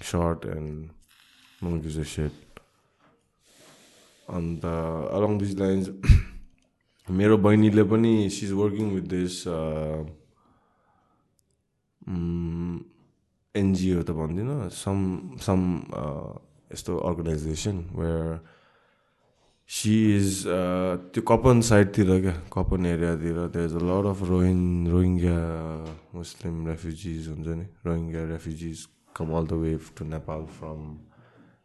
shot 0.00 0.46
and 0.46 0.88
no 1.60 1.68
one 1.68 1.80
gives 1.82 1.98
a 1.98 2.04
shit. 2.04 2.32
And 4.26 4.64
uh, 4.64 5.08
along 5.10 5.36
these 5.36 5.54
lines. 5.54 5.90
मेरो 7.10 7.36
बहिनीले 7.38 7.82
पनि 7.84 8.12
she 8.28 8.46
is 8.46 8.52
working 8.54 8.86
with 8.92 9.06
this 9.08 9.34
NGO 13.54 14.02
त 14.02 14.10
भन्दिनँ 14.12 14.68
some 14.74 14.98
some 15.40 15.60
यस्तो 16.72 16.96
organisation 17.00 17.76
where 17.94 18.40
she 19.70 19.94
is 20.16 20.42
त्यो 21.12 21.22
कपन 21.28 21.60
साइडतिर 21.60 22.10
क्या 22.20 22.34
कपन 22.52 22.86
एरियातिर 22.86 23.38
there 23.48 23.64
is 23.64 23.74
a 23.74 23.84
lot 23.84 24.06
of 24.06 24.22
रोहिङ 24.28 24.60
Rohingya 24.88 25.38
Muslim 26.14 26.66
refugees 26.66 27.28
हुन्छ 27.28 27.48
नि 27.58 27.66
Rohingya 27.86 28.24
refugees 28.32 28.86
come 29.16 29.32
all 29.38 29.46
the 29.46 29.60
way 29.62 29.72
to 29.98 30.04
Nepal 30.08 30.44
from 30.56 30.84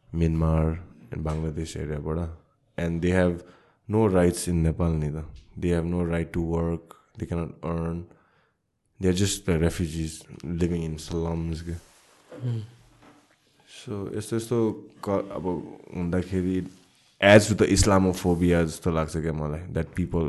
Myanmar 0.09 0.65
and 1.11 1.23
Bangladesh 1.25 1.75
एरियाबाट 1.77 2.19
and 2.77 3.01
they 3.01 3.11
have 3.11 3.43
no 3.89 4.07
rights 4.13 4.49
in 4.49 4.57
Nepal 4.67 4.91
नि 4.99 5.09
त 5.11 5.25
they 5.59 5.73
have 5.75 5.85
no 5.85 6.03
right 6.09 6.31
to 6.33 6.41
work 6.51 6.95
they 7.19 7.25
cannot 7.25 7.65
earn 7.71 8.03
they 8.99 9.07
are 9.07 9.13
just 9.23 9.49
refugees 9.49 10.21
living 10.61 10.83
in 10.83 10.95
slums. 11.07 11.61
के 11.61 11.75
so 13.69 13.93
यस्तो 14.17 14.35
यस्तो 14.35 14.57
क 15.05 15.09
अब 15.35 15.45
हुँदाखेरि 15.97 16.57
as 17.21 17.49
to 17.49 17.55
the 17.55 17.67
Islamophobia 17.75 18.63
जस्तो 18.63 18.91
लाग्छ 18.91 19.17
क्या 19.17 19.33
मलाई 19.33 19.61
that 19.73 19.87
people 19.95 20.25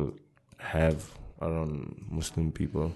have 0.73 0.99
around 1.43 2.13
Muslim 2.13 2.51
people 2.59 2.93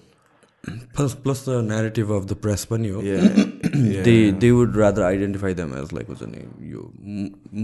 plus 0.97 1.13
plus 1.25 1.45
the 1.49 1.51
narrative 1.65 2.11
of 2.13 2.25
the 2.25 2.35
press 2.43 2.65
पनि 2.71 2.89
हो. 2.89 3.03
They 3.03 4.17
they 4.41 4.51
would 4.51 4.77
rather 4.77 5.03
identify 5.03 5.55
them 5.55 5.75
as 5.79 5.93
like 5.95 6.07
हुन्छ 6.09 6.23
नि 6.35 6.71
यो 6.73 6.91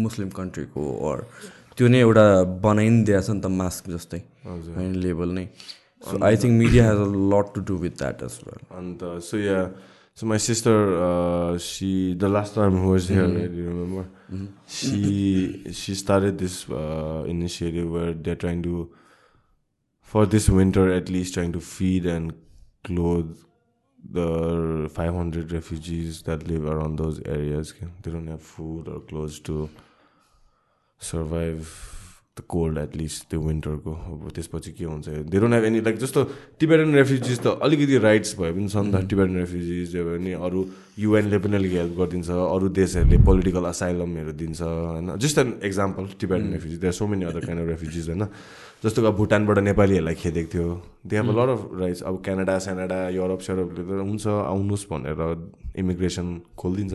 मुस्लिम 0.02 0.28
कन्ट्रीको 0.39 0.82
अर 1.10 1.24
त्यो 1.78 1.89
नै 1.89 2.01
एउटा 2.01 2.27
बनाइ 2.62 2.89
नि 2.89 3.03
दिएछ 3.05 3.31
नि 3.31 3.41
त 3.41 3.47
मास्क 3.62 3.91
जस्तै। 3.94 4.20
हजुर। 4.47 4.83
एभलेबल 4.83 5.28
नै। 5.39 5.47
So 6.03 6.19
I 6.25 6.36
think 6.36 6.55
media 6.59 6.83
has 6.89 6.99
a 7.01 7.09
lot 7.33 7.55
to 7.55 7.61
do 7.69 7.77
with 7.83 7.99
that 7.99 8.23
us 8.23 8.41
अन्त 8.78 9.05
so 9.28 9.39
yeah 9.39 9.61
so 10.19 10.27
याइ 10.27 10.39
sister 10.39 11.59
she 11.67 11.93
the 12.15 12.25
last 12.35 12.55
time 12.55 12.73
she 14.78 15.73
sister 15.78 16.25
at 16.25 16.35
this 16.43 16.59
initiative 17.33 17.86
where 17.94 18.12
they 18.12 18.31
are 18.31 18.36
trying 18.44 18.62
to 18.62 18.85
for 20.12 20.27
this 20.36 20.51
winter 20.51 20.91
at 20.91 21.11
least 21.11 21.35
trying 21.35 21.53
to 21.53 21.61
feed 21.70 22.07
and 22.17 22.33
clothe 22.85 23.33
the 23.99 24.89
five 24.97 25.17
hundred 25.17 25.53
refugees 25.53 26.23
that 26.25 26.47
live 26.49 26.69
around 26.70 27.01
those 27.01 27.23
areas 27.27 27.73
can't 27.73 28.09
have 28.09 28.39
food 28.53 28.89
clothes 29.09 29.43
to 29.47 29.69
survive 31.10 31.74
the 32.34 32.42
cold 32.50 32.78
at least 32.78 33.31
त्यो 33.31 33.41
विन्टरको 33.41 33.92
अब 33.94 34.31
त्यसपछि 34.34 34.70
के 34.74 34.84
हुन्छ? 34.84 35.08
They 35.31 35.39
don't 35.39 35.55
have 35.55 35.65
any 35.65 35.81
like 35.86 35.97
जस्तो 36.02 36.23
Tibetan 36.58 36.94
refugees 36.94 37.39
त 37.41 37.47
अलिकति 37.62 37.99
rights 38.02 38.34
भए 38.39 38.50
पनि 38.50 38.68
छ 38.68 38.76
नि 38.76 38.91
त 38.91 39.07
टिबेटन 39.07 39.36
रेफ्युजिज 39.39 39.94
भने 40.02 40.33
अरू 40.42 40.60
युएनले 40.99 41.39
पनि 41.39 41.57
अलिक 41.57 41.73
हेल्प 41.78 41.94
गरिदिन्छ 41.94 42.31
अरू 42.34 42.68
देशहरूले 42.74 43.18
पोलिटिकल 43.23 43.65
असाइलमहरू 43.70 44.33
दिन्छ 44.34 44.60
होइन? 44.62 45.15
Just 45.23 45.39
an 45.39 45.49
example 45.62 46.05
Tibetan 46.20 46.50
refugees 46.58 46.78
there 46.83 46.94
so 46.99 47.07
many 47.07 47.24
other 47.31 47.47
kind 47.47 47.62
of 47.62 47.68
refugees 47.70 48.08
होइन? 48.10 48.26
जस्तो 48.83 48.99
कि 49.02 49.08
अब 49.08 49.16
भुटानबाट 49.16 49.58
नेपालीहरूलाई 49.70 50.15
खेदेको 50.18 50.50
थियो। 50.55 50.68
They 51.07 51.15
have 51.16 51.28
a 51.31 51.34
lot 51.39 51.49
of 51.55 51.62
rights 51.81 52.02
अब 52.02 52.15
क्यानाडा 52.24 52.58
स्यानाडा 52.66 52.99
युरोप 53.15 53.41
सेरोपले 53.47 53.83
त 53.86 54.02
हुन्छ 54.10 54.26
आउनुहोस् 54.26 54.86
भनेर 54.91 55.23
इमिग्रेसन 55.78 56.26
खोलिदिन्छ। 56.58 56.94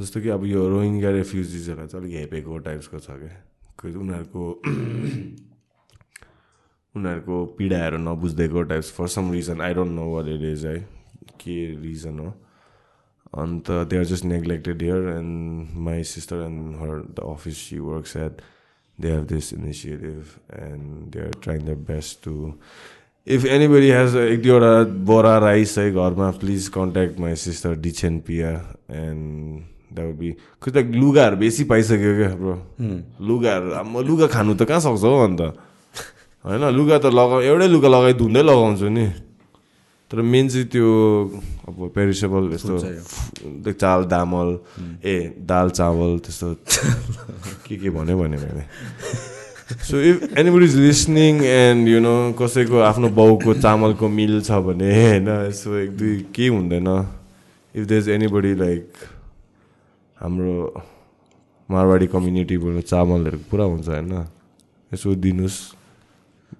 जस्तो 0.00 0.20
कि 0.20 0.28
अब 0.28 0.44
यो 0.46 0.68
रोहिङ्गा 0.68 1.10
रेफ्युजिजहरूलाई 1.10 1.88
चाहिँ 1.88 2.04
अलिक 2.04 2.16
हेपेको 2.20 2.58
टाइप्सको 2.68 2.98
छ 2.98 3.10
क्या। 3.20 4.00
उनीहरूको 4.00 4.52
उनीहरूको 6.96 7.44
पीडाहरू 7.58 7.98
नबुझ्दैको 7.98 8.62
types. 8.72 8.90
For 8.92 9.06
some 9.14 9.32
reason 9.32 9.60
I 9.60 9.74
don't 9.74 9.92
know 9.92 10.10
what 10.14 10.26
it 10.34 10.42
is 10.52 10.66
है। 10.66 10.78
के 11.40 11.56
रिजन 11.82 12.18
हो? 12.18 12.34
अन्त 13.38 13.70
they 13.90 13.96
are 13.98 14.04
just 14.04 14.24
neglected 14.24 14.82
here 14.82 15.08
and 15.08 15.78
my 15.86 16.02
sister 16.10 16.36
and 16.44 16.76
her 16.76 17.00
the 17.16 17.20
office 17.30 17.56
she 17.68 17.78
works 17.78 18.16
at 18.16 18.40
they 18.98 19.10
have 19.12 19.26
this 19.26 19.52
initiative 19.52 20.24
and 20.60 21.10
they 21.12 21.20
are 21.20 21.30
trying 21.42 21.64
the 21.66 21.76
best 21.88 22.24
to 22.24 22.52
if 23.26 23.44
anybody 23.44 23.90
has 23.90 24.16
एक 24.16 24.42
दुईवटा 24.42 24.82
बोरा 25.04 25.36
rice 25.38 25.78
है 25.78 25.90
घरमा 25.92 26.30
please 26.42 26.68
contact 26.76 27.18
my 27.20 27.34
sister 27.44 27.74
Dechen 27.86 28.18
पिया 28.28 28.50
and 28.90 29.75
that 29.96 30.06
would 30.06 30.16
be 30.18 30.30
खोइ 30.62 30.70
त 30.72 30.76
लुगाहरू 30.94 31.36
बेसी 31.36 31.64
पाइसक्यो 31.64 32.12
क्या 32.16 32.30
ब्रो 32.36 32.54
लुगाहरू 33.22 33.68
अब 33.72 33.86
म 33.86 33.94
लुगा 34.02 34.26
खानु 34.28 34.54
त 34.54 34.62
कहाँ 34.64 34.80
सक्छ 34.82 35.02
हो 35.02 35.16
अन्त 35.24 35.40
होइन 36.44 36.64
लुगा 36.70 36.96
त 36.98 37.06
लगाउ 37.10 37.40
एउटै 37.42 37.68
लुगा 37.68 37.88
लगाइ 37.88 38.14
धुँदै 38.14 38.42
लगाउँछु 38.42 38.88
नि 38.88 39.06
तर 40.10 40.20
मेन 40.22 40.48
चाहिँ 40.48 40.66
त्यो 40.68 40.86
अब 41.66 41.90
पेरिसेबल 41.90 42.44
यस्तो 42.52 43.72
चाल 43.74 44.04
दामल 44.06 44.48
ए 45.02 45.16
दाल 45.42 45.70
चावल 45.72 46.18
त्यस्तो 46.22 46.48
के 47.66 47.74
के 47.76 47.90
भन्यो 47.90 48.14
भने 48.14 48.36
मैले 48.36 48.64
so 49.82 50.00
if 50.00 50.38
anybody 50.38 50.64
is 50.64 50.76
listening 50.76 51.42
and 51.44 51.88
you 51.88 52.00
know 52.00 52.14
कसैको 52.38 52.78
आफ्नो 52.86 53.08
बाउको 53.18 53.54
चामलको 53.56 54.08
मिल 54.08 54.40
छ 54.40 54.62
भने 54.62 54.94
होइन 54.94 55.28
यसो 55.50 55.76
एक 55.76 55.90
दुई 55.98 56.14
केही 56.30 56.48
हुँदैन 56.48 56.88
if 57.74 57.84
they 57.84 57.98
is 57.98 58.08
anybody 58.08 58.54
like 58.54 58.86
हाम्रो 60.18 60.52
मारवाडी 61.68 62.06
कम्युनिटीबाट 62.08 62.84
चामलहरू 62.84 63.38
पुरा 63.50 63.64
हुन्छ 63.64 63.88
होइन। 63.88 64.12
यसो 64.92 65.14
दिनुहोस्। 65.14 65.58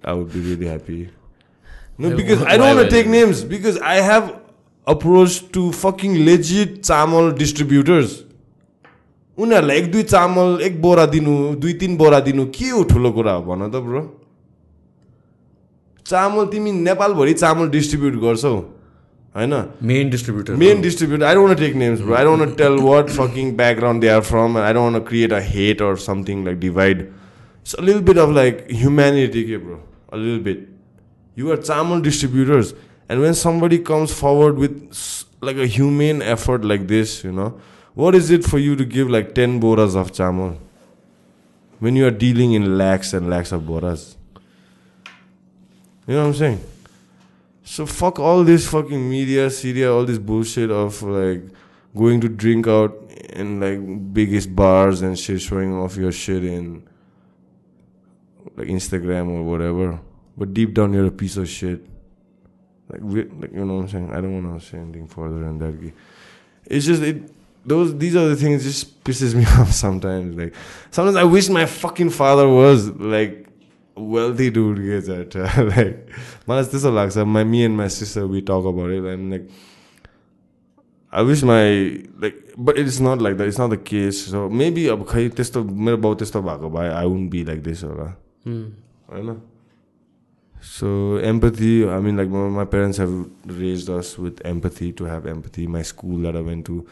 I 0.06 0.14
would 0.14 0.28
be 0.32 0.40
really 0.40 0.66
happy 0.66 0.98
no 2.00 2.10
because 2.16 2.42
I 2.44 2.58
don't 2.58 2.90
take 2.90 3.06
names 3.06 3.42
because 3.48 3.78
I 3.84 4.00
have 4.02 4.28
approach 4.86 5.42
to 5.54 5.70
fucking 5.72 6.16
legit 6.26 6.80
chamal 6.82 7.32
distributors 7.38 8.10
उनीहरूलाई 9.38 9.76
एक 9.78 9.90
दुई 9.92 10.02
चामल 10.12 10.60
एक 10.62 10.80
बोरा 10.82 11.06
दिनु 11.06 11.34
दुई 11.56 11.72
तिन 11.80 11.96
बोरा 11.96 12.20
दिनु 12.28 12.46
के 12.54 12.68
हो 12.68 12.82
ठुलो 12.92 13.12
कुरा 13.12 13.32
हो 13.32 13.42
भन 13.44 13.70
त 13.70 13.82
ब्रो। 13.86 14.02
चामल 16.06 16.46
तिमी 16.46 16.72
नेपालभरि 16.72 17.34
चामल 17.34 17.68
डिस्ट्रिब्युट 17.70 18.14
गर्छौ। 18.22 18.56
होइन 19.36 19.52
main 19.82 20.10
distributor 20.10 20.56
main 20.60 20.82
distributor 20.84 21.24
i 21.30 21.34
don't 21.34 21.46
want 21.46 21.58
to 21.58 21.62
take 21.62 21.74
names 21.80 22.00
bro 22.00 22.14
i 22.18 22.24
don't 22.24 22.38
want 22.42 22.50
to 22.50 22.56
tell 22.62 22.78
what 22.84 23.10
fucking 23.10 23.54
background 23.56 24.02
they 24.02 24.08
are 24.08 24.22
from 24.22 24.56
i 24.56 24.72
don't 24.72 24.92
want 24.92 24.96
to 24.96 25.02
create 25.10 25.32
a 25.32 25.42
hate 25.42 25.80
or 25.80 25.96
something 25.96 26.44
like 26.44 26.58
divide 26.60 27.12
it's 27.60 27.74
a 27.74 27.82
little 27.82 28.02
bit 28.02 28.16
of 28.16 28.30
like 28.30 28.70
humanity 28.70 29.44
okay, 29.44 29.56
bro 29.56 29.80
a 30.12 30.16
little 30.16 30.40
bit 30.40 30.68
you 31.34 31.52
are 31.52 31.56
chamal 31.56 32.02
distributors 32.02 32.74
and 33.08 33.20
when 33.20 33.34
somebody 33.34 33.78
comes 33.78 34.12
forward 34.12 34.56
with 34.56 34.88
s- 34.90 35.26
like 35.40 35.56
a 35.56 35.66
humane 35.66 36.22
effort 36.22 36.64
like 36.64 36.86
this 36.86 37.24
you 37.24 37.32
know 37.32 37.50
what 37.94 38.14
is 38.14 38.30
it 38.30 38.44
for 38.44 38.58
you 38.58 38.76
to 38.76 38.84
give 38.84 39.10
like 39.10 39.34
10 39.34 39.60
boras 39.60 39.94
of 40.04 40.12
chamal 40.12 40.56
when 41.78 41.94
you 41.94 42.06
are 42.06 42.16
dealing 42.24 42.54
in 42.54 42.78
lakhs 42.78 43.12
and 43.12 43.28
so 47.66 47.84
fuck 47.84 48.20
all 48.20 48.44
this 48.44 48.68
fucking 48.68 49.10
media, 49.10 49.50
Syria, 49.50 49.92
all 49.92 50.04
this 50.04 50.18
bullshit 50.18 50.70
of 50.70 51.02
like 51.02 51.42
going 51.96 52.20
to 52.20 52.28
drink 52.28 52.68
out 52.68 52.94
in 53.30 53.58
like 53.58 54.14
biggest 54.14 54.54
bars 54.54 55.02
and 55.02 55.18
shit, 55.18 55.40
showing 55.40 55.74
off 55.74 55.96
your 55.96 56.12
shit 56.12 56.44
in 56.44 56.88
like 58.54 58.68
Instagram 58.68 59.28
or 59.30 59.42
whatever. 59.42 59.98
But 60.36 60.54
deep 60.54 60.74
down, 60.74 60.92
you're 60.92 61.06
a 61.06 61.10
piece 61.10 61.36
of 61.36 61.48
shit. 61.48 61.84
Like, 62.88 63.00
like 63.02 63.52
you 63.52 63.64
know 63.64 63.74
what 63.74 63.82
I'm 63.82 63.88
saying? 63.88 64.12
I 64.12 64.20
don't 64.20 64.44
want 64.44 64.60
to 64.60 64.64
say 64.64 64.78
anything 64.78 65.08
further 65.08 65.40
than 65.40 65.58
that. 65.58 65.92
It's 66.66 66.86
just 66.86 67.02
it. 67.02 67.32
Those 67.64 67.98
these 67.98 68.14
are 68.14 68.28
the 68.28 68.36
things 68.36 68.62
just 68.62 69.02
pisses 69.02 69.34
me 69.34 69.44
off 69.60 69.72
sometimes. 69.72 70.36
Like 70.36 70.54
sometimes 70.92 71.16
I 71.16 71.24
wish 71.24 71.48
my 71.48 71.66
fucking 71.66 72.10
father 72.10 72.48
was 72.48 72.90
like 72.90 73.45
wealthy 73.96 74.50
dude 74.50 74.82
gets 74.84 75.08
at 75.08 75.34
like 75.76 75.96
मलाई 76.48 76.64
त्यस्तो 76.72 76.90
लाग्छ 76.98 77.24
my 77.24 77.44
me 77.44 77.64
and 77.64 77.76
my 77.76 77.88
sister 77.88 78.26
we 78.26 78.42
talk 78.42 78.64
about 78.64 78.90
it 78.90 79.04
and 79.04 79.32
like 79.32 79.48
I 81.12 81.22
wish 81.22 81.42
my 81.42 82.04
like 82.20 82.36
but 82.58 82.78
it's 82.78 83.00
not 83.00 83.22
like 83.22 83.36
that 83.38 83.48
it's 83.48 83.58
not 83.58 83.70
the 83.70 83.82
case 83.90 84.22
so 84.32 84.48
maybe 84.48 84.86
अब 84.94 85.04
खै 85.12 85.28
त्यस्तो 85.40 85.64
मेरो 85.88 85.96
बाउ 86.06 86.14
त्यस्तो 86.22 86.42
भएको 86.48 86.70
भए 86.76 86.88
I 86.92 87.04
wouldn't 87.06 87.30
be 87.30 87.44
like 87.50 87.62
this 87.68 87.84
होला 87.84 88.08
होइन 89.12 89.38
mean 92.00 92.16
like 92.16 92.28
my, 92.28 92.48
my 92.48 92.64
parents 92.64 92.98
have 92.98 93.14
raised 93.46 93.88
us 93.88 94.18
with 94.18 94.44
empathy 94.44 94.92
to 94.92 95.04
have 95.04 95.26
empathy 95.26 95.66
my 95.66 95.82
school 95.82 96.18
that 96.26 96.36
I 96.36 96.40
went 96.40 96.66
to 96.66 96.84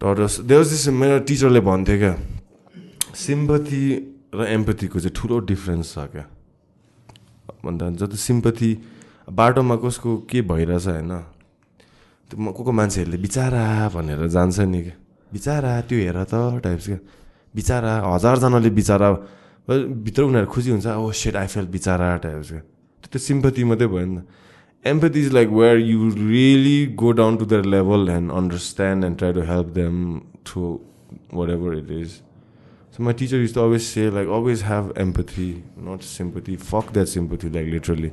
taught 0.00 0.18
us 0.18 0.38
there 0.38 0.58
was 0.58 0.74
this 0.74 0.88
मेरो 1.02 1.18
टिचरले 1.30 1.60
भन्थ्यो 1.70 1.98
क्या 1.98 2.14
सिम्पथी 3.26 3.84
र 4.34 4.46
एम्पथीको 4.50 4.98
चाहिँ 5.00 5.14
ठुलो 5.16 5.38
डिफ्रेन्स 5.50 5.94
छ 5.94 6.06
क्या। 6.12 6.24
भन्दा 7.64 7.90
जति 8.00 8.16
सिम्पथी 8.18 8.70
बाटोमा 9.30 9.76
कसको 9.84 10.10
के 10.30 10.42
भइरहेछ 10.42 10.86
होइन 10.86 11.12
त्यो 12.30 12.52
को 12.52 12.62
को 12.64 12.72
मान्छेहरूले 12.72 13.18
बिचारा 13.24 13.64
भनेर 13.94 14.26
जान्छ 14.28 14.58
नि 14.60 14.80
क्या। 14.82 14.96
बिचारा 15.32 15.70
त्यो 15.88 15.98
हेर 15.98 16.18
त 16.24 16.34
टाइप्स 16.64 16.86
क्या। 16.86 16.98
बिचारा 17.54 17.92
हजारजनाले 18.14 18.70
बिचारा 18.70 19.08
भित्र 20.04 20.22
उनीहरू 20.22 20.46
खुसी 20.52 20.70
हुन्छ 20.70 20.86
ओ 20.86 21.10
सेट 21.12 21.36
आई 21.36 21.46
फेल 21.46 21.66
बिचारा 21.76 22.16
टाइप्स 22.24 22.48
क्या। 22.50 22.62
त्यो 23.12 23.18
सिम्पथी 23.18 23.64
मात्रै 23.64 23.86
भयो 23.86 24.06
नि 24.06 24.20
त 24.20 24.26
empathy 24.84 25.20
is 25.20 25.32
like 25.32 25.48
where 25.48 25.78
you 25.80 26.08
really 26.28 26.78
go 27.00 27.10
down 27.20 27.36
to 27.36 27.44
their 27.52 27.64
level 27.74 28.08
and 28.10 28.32
understand 28.32 29.04
and 29.04 29.16
try 29.18 29.32
to 29.32 29.42
help 29.48 29.68
them 29.78 29.94
through 30.46 30.62
whatever 31.50 31.76
it 31.78 31.90
is 32.00 32.20
So 32.94 33.02
my 33.02 33.12
teacher 33.12 33.38
used 33.38 33.54
to 33.54 33.60
always 33.60 33.84
say, 33.84 34.08
like, 34.08 34.28
always 34.28 34.60
have 34.60 34.96
empathy, 34.96 35.64
not 35.76 36.04
sympathy. 36.04 36.54
Fuck 36.54 36.92
that 36.92 37.08
sympathy, 37.08 37.48
like 37.48 37.66
literally. 37.66 38.12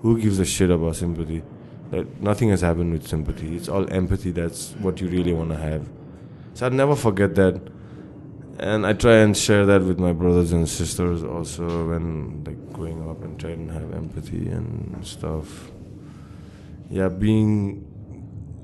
Who 0.00 0.18
gives 0.18 0.38
a 0.38 0.46
shit 0.46 0.70
about 0.70 0.96
sympathy? 0.96 1.42
Like 1.92 2.08
nothing 2.22 2.48
has 2.48 2.62
happened 2.62 2.94
with 2.94 3.06
sympathy. 3.06 3.54
It's 3.54 3.68
all 3.68 3.86
empathy. 3.92 4.30
That's 4.30 4.72
what 4.80 4.98
you 5.02 5.08
really 5.08 5.34
want 5.34 5.50
to 5.50 5.58
have. 5.58 5.86
So 6.54 6.64
I'd 6.64 6.72
never 6.72 6.96
forget 6.96 7.34
that, 7.34 7.60
and 8.58 8.86
I 8.86 8.94
try 8.94 9.16
and 9.16 9.36
share 9.36 9.66
that 9.66 9.82
with 9.82 9.98
my 9.98 10.14
brothers 10.14 10.52
and 10.52 10.66
sisters 10.66 11.22
also 11.22 11.90
when 11.90 12.44
like 12.44 12.72
growing 12.72 13.06
up 13.06 13.22
and 13.22 13.38
trying 13.38 13.66
to 13.66 13.74
have 13.74 13.92
empathy 13.92 14.48
and 14.48 15.06
stuff. 15.06 15.70
Yeah, 16.88 17.08
being 17.10 17.84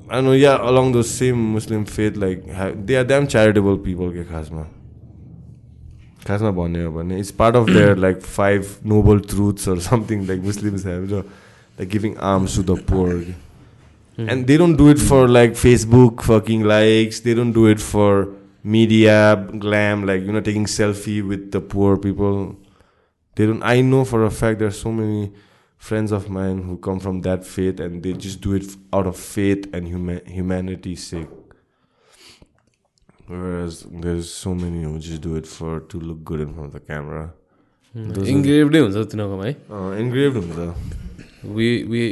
I 0.09 0.23
know 0.23 0.33
yeah 0.33 0.57
along 0.59 0.93
those 0.93 1.11
same 1.11 1.53
Muslim 1.53 1.85
faith 1.85 2.17
like 2.17 2.47
they 2.87 2.97
are 2.97 3.05
damn 3.05 3.27
charitable 3.27 3.77
people. 3.77 4.11
Ke 4.11 4.27
khasma. 4.27 4.67
खासमा 6.30 6.52
भन्ने 6.60 6.84
हो 6.84 6.92
भने 6.92 7.20
it's 7.20 7.32
part 7.42 7.56
of 7.56 7.70
there 7.70 7.98
like 8.06 8.22
five 8.22 8.66
noble 8.94 9.20
truths 9.34 9.70
or 9.70 9.80
something 9.90 10.26
like 10.28 10.42
Muslims 10.44 10.86
have 10.86 11.12
र 11.12 11.24
like 11.80 11.90
giving 11.90 12.16
alms 12.32 12.56
to 12.58 12.64
the 12.74 12.78
poor 12.92 13.14
and 14.18 14.46
they 14.48 14.58
don't 14.58 14.78
do 14.78 14.90
it 14.90 14.98
for 15.12 15.28
like 15.28 15.56
Facebook 15.56 16.22
fucking 16.32 16.66
likes 16.68 17.22
they 17.24 17.36
don't 17.36 17.56
do 17.56 17.68
it 17.70 17.80
for 17.92 18.26
media 18.74 19.16
glam 19.64 20.04
like 20.10 20.24
you 20.28 20.32
know 20.36 20.42
taking 20.46 20.64
selfie 20.76 21.18
with 21.32 21.42
the 21.56 21.60
poor 21.74 21.98
people 22.06 22.38
they 23.38 23.46
don't 23.50 23.66
i 23.72 23.82
know 23.90 24.00
for 24.12 24.22
a 24.28 24.30
fact 24.38 24.58
there's 24.62 24.80
so 24.86 24.94
many 25.02 25.20
friends 25.90 26.12
of 26.20 26.26
mine 26.38 26.64
who 26.70 26.78
come 26.88 27.02
from 27.04 27.20
that 27.28 27.46
faith 27.50 27.84
and 27.88 28.02
they 28.08 28.14
just 28.24 28.42
do 28.46 28.56
it 28.60 28.64
f- 28.70 28.76
out 29.00 29.10
of 29.12 29.20
faith 29.26 29.68
and 29.72 29.92
huma- 29.96 30.24
humanity's 30.38 31.04
sake 31.12 31.36
Whereas 33.31 33.75
there's 34.05 34.29
so 34.37 34.53
many 34.63 34.81
who 34.87 34.95
just 35.09 35.21
do 35.27 35.33
it 35.41 35.47
for 35.57 35.73
to 35.93 36.01
look 36.09 36.21
good 36.31 36.41
in 36.47 36.55
front 36.55 36.69
of 36.69 36.75
the 36.79 36.83
camera. 36.93 37.23
इन्ग्रेभडै 37.95 38.81
हुन्छ 38.81 38.97
तिनीहरूकोमा 39.13 39.45
है 39.45 39.55
uh, 39.77 39.93
engraved 40.03 40.37
हुन्छ 40.41 40.59
we 41.57 41.69
we 41.93 42.03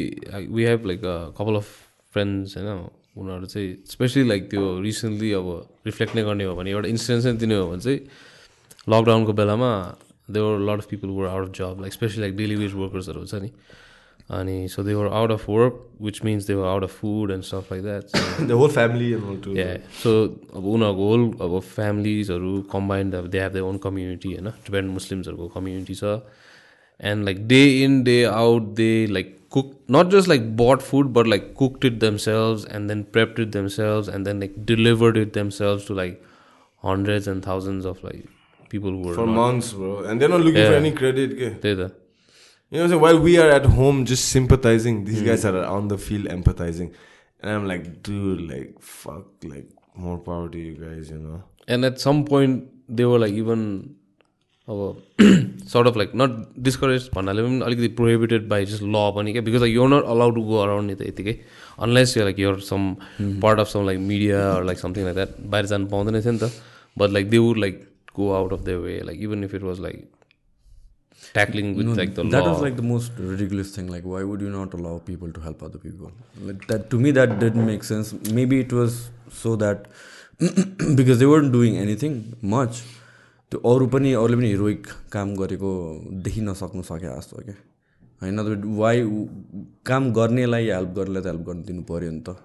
we 0.54 0.64
have 0.64 0.86
like 0.90 1.00
couple 1.38 1.56
of 1.56 1.68
friends 2.14 2.56
होइन 2.56 2.68
उनीहरू 3.22 3.46
चाहिँ 3.52 3.68
specially 3.92 4.22
like 4.28 4.48
त्यो 4.50 4.62
recently 4.86 5.30
अब 5.40 5.46
रिफ्लेक्ट 5.86 6.16
नै 6.16 6.22
गर्ने 6.28 6.44
हो 6.50 6.54
भने 6.60 6.70
एउटा 6.76 6.88
इन्सिडेन्स 6.94 7.24
नै 7.26 7.32
दिने 7.44 7.54
हो 7.60 7.66
भने 7.70 7.82
चाहिँ 7.86 8.00
लकडाउनको 8.94 9.32
बेलामा 9.40 9.70
they were 10.36 10.58
lot 10.68 10.78
of 10.84 10.88
people 10.94 11.08
were 11.18 11.26
out 11.34 11.48
of 11.48 11.52
job 11.58 11.80
like 11.84 11.92
specially 11.98 12.20
like 12.26 12.36
daily 12.36 12.56
wage 12.62 12.72
वर्कर्सहरू 12.82 13.18
हुन्छ 13.24 13.34
नि। 13.44 13.50
अनि 14.30 14.56
so 14.68 14.82
they 14.82 14.94
were 14.94 15.06
out 15.18 15.30
of 15.30 15.48
work 15.48 15.76
which 16.02 16.20
means 16.24 16.46
they 16.46 16.54
were 16.54 16.66
out 16.68 16.82
of 16.82 16.98
food 17.00 17.30
and 17.30 17.42
stuff 17.44 17.72
like 17.72 17.82
that 17.84 18.48
the 18.48 18.58
whole 18.60 18.72
family 18.74 19.08
and 19.16 19.28
all 19.30 19.38
too. 19.46 19.56
Yeah 19.56 19.66
so 20.02 20.12
अब 20.56 20.66
उनीहरूको 20.74 21.08
whole 21.08 21.22
अब 21.46 21.58
फ्यामिलीजहरू 21.74 22.60
combined 22.72 23.14
अब 23.14 23.26
they 23.34 23.40
have 23.40 23.52
the 23.52 23.60
own 23.68 23.78
community 23.84 24.32
होइन 24.32 24.50
Tibetan 24.66 24.88
मुस्लिम्सहरूको 24.98 25.48
community 25.54 25.94
छ। 25.94 26.18
And 27.00 27.24
like 27.24 27.46
day 27.48 27.62
in 27.84 28.02
day 28.04 28.22
out 28.24 28.62
they 28.80 28.90
like 29.10 29.36
cook 29.50 29.72
not 29.90 30.10
just 30.12 30.28
like 30.28 30.56
but 30.56 30.80
food 30.88 31.12
but 31.18 31.26
like 31.26 31.52
cooked 31.58 31.84
it 31.84 31.98
themselves 32.00 32.66
and 32.74 32.88
then 32.88 33.02
prepped 33.12 33.40
it 33.40 33.48
themselves 33.52 34.08
and 34.14 34.26
then 34.28 34.38
like 34.40 34.54
delivered 34.70 35.16
it 35.16 35.32
themselves 35.34 35.86
to 35.88 35.94
like 35.94 36.20
hundreds 36.82 37.28
and 37.28 37.46
thousands 37.46 37.86
of 37.86 38.04
like 38.04 38.24
people 38.70 39.02
for 39.04 39.14
were 39.16 39.32
months 39.38 39.72
bro. 39.72 39.92
And 40.04 40.20
they're 40.20 40.32
not 40.34 40.44
looking 40.46 40.64
for 40.64 40.72
Yeah. 40.72 40.82
any 40.82 40.92
credit 41.00 41.34
okay? 41.36 41.50
त्यही 41.62 41.76
त 41.76 41.90
You 42.72 42.78
know, 42.78 42.84
what 42.84 42.84
I'm 42.84 42.90
saying? 42.90 43.00
while 43.00 43.18
we 43.18 43.38
are 43.38 43.50
at 43.50 43.64
home 43.64 44.04
just 44.04 44.28
sympathizing, 44.28 45.04
these 45.04 45.22
guys 45.22 45.44
are 45.46 45.64
on 45.64 45.88
the 45.88 45.96
field 45.96 46.26
empathizing. 46.26 46.92
And 47.40 47.50
I'm 47.50 47.66
like, 47.66 48.02
dude, 48.02 48.42
like, 48.42 48.74
fuck, 48.78 49.26
like, 49.42 49.70
more 49.94 50.18
power 50.18 50.50
to 50.50 50.58
you 50.58 50.74
guys, 50.74 51.10
you 51.10 51.18
know? 51.18 51.38
And 51.68 51.84
at 51.84 51.96
some 51.98 52.22
point 52.24 52.62
they 52.98 53.04
were 53.04 53.18
like 53.18 53.34
even 53.38 53.62
अब 54.68 55.02
sort 55.72 55.86
of 55.86 55.96
like 55.96 56.12
not 56.16 56.36
discourage 56.68 57.08
भन्नाले 57.14 57.42
पनि 57.42 57.60
अलिकति 57.64 57.88
prohibited 57.96 58.48
by 58.48 58.64
just 58.66 58.82
ल 58.82 59.10
पनि 59.16 59.32
क्या 59.32 59.42
because 59.42 59.60
like 59.60 59.74
your 59.74 59.88
not 59.88 60.04
allowed 60.14 60.34
to 60.34 60.42
go 60.50 60.56
around 60.62 60.90
नि 60.90 60.94
त 60.96 61.08
यतिकै 61.08 61.38
अनलेस 61.86 62.16
यो 62.16 62.24
like 62.24 62.38
your 62.38 62.60
some 62.68 62.94
part 63.42 63.60
of 63.60 63.68
some 63.72 63.86
like 63.86 63.98
media 64.12 64.38
like 64.66 64.78
something 64.78 65.04
like 65.04 65.16
that 65.16 65.40
बाहिर 65.56 65.66
जानु 65.72 65.86
पाउँदैन 65.92 66.20
थियो 66.20 66.32
नि 66.32 66.38
त 66.38 66.50
but 66.98 67.10
like 67.18 67.30
they 67.30 67.38
would 67.46 67.58
like 67.64 67.82
go 68.16 68.30
out 68.40 68.52
of 68.52 68.64
the 68.68 68.78
way 68.84 69.00
like 69.10 69.22
even 69.28 69.44
if 69.44 69.54
it 69.54 69.62
was 69.62 69.80
like 69.88 70.08
tackling 71.34 71.74
with 71.78 71.94
like 71.96 72.14
the 72.14 72.26
that 72.34 72.50
was 72.50 72.62
like 72.66 72.76
the 72.82 72.88
most 72.90 73.18
ridiculous 73.30 73.72
thing 73.76 73.88
like 73.94 74.06
why 74.12 74.22
would 74.30 74.44
you 74.46 74.52
not 74.58 74.76
allow 74.78 74.94
people 75.10 75.34
to 75.38 75.46
help 75.46 75.64
other 75.68 75.82
people 75.86 76.12
like 76.50 76.68
that 76.72 76.86
to 76.94 77.02
me 77.06 77.14
that 77.18 77.34
didn't 77.42 77.66
make 77.72 77.88
sense 77.90 78.14
maybe 78.38 78.60
it 78.66 78.76
was 78.80 79.00
so 79.42 79.56
that 79.64 79.90
because 81.00 81.18
they 81.22 81.30
weren't 81.34 81.54
doing 81.58 81.82
anything 81.86 82.16
much 82.56 82.84
त्यो 83.52 83.60
अरू 83.68 83.86
पनि 83.92 84.10
अरूले 84.12 84.36
पनि 84.36 84.48
heroic 84.48 84.86
काम 85.12 85.30
गरेको 85.36 85.70
देखिन 86.24 86.52
सक्नु 86.60 86.82
सके 86.88 87.06
जस्तो 87.06 87.36
क्या 87.44 87.54
होइन 88.22 88.40
वाइ 88.80 89.00
काम 89.90 90.10
गर्नेलाई 90.18 90.68
हेल्प 90.70 90.90
गर्नेलाई 90.98 91.22
त 91.22 91.32
हेल्प 91.32 91.46
गर्नु 91.46 91.62
दिनु 91.70 91.82
पऱ्यो 91.90 92.10
नि 92.16 92.20
त 92.28 92.36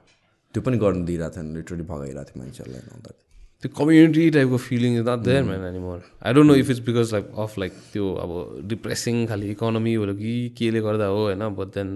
त्यो 0.54 0.62
पनि 0.68 0.78
गर्नु 0.84 1.06
दिइरहेको 1.10 1.36
थिएन 1.36 1.54
लिटरली 1.58 1.86
भगाइरहेको 1.92 2.30
थियो 2.30 2.44
मान्छेहरूलाई 2.44 3.16
त्यो 3.64 3.72
कम्युनिटी 3.78 4.30
टाइपको 4.38 4.58
feeling 4.64 4.98
is 5.00 5.08
not 5.10 5.24
there 5.28 5.44
man 5.52 5.64
anymore 5.68 6.02
I 6.26 6.34
don't 6.34 6.48
know 6.52 6.56
if 6.64 6.70
it's 6.76 6.84
because 6.90 7.14
like 7.14 7.32
of 7.46 7.58
like 7.64 7.80
त्यो 7.94 8.12
अब 8.26 8.36
डिप्रेसिङ 8.74 9.26
खालि 9.32 9.52
इकोनोमी 9.52 9.94
हो 9.94 10.14
कि 10.20 10.34
केले 10.58 10.82
गर्दा 10.90 11.08
हो 11.14 11.24
होइन 11.24 11.48
but 11.62 11.74
then 11.80 11.96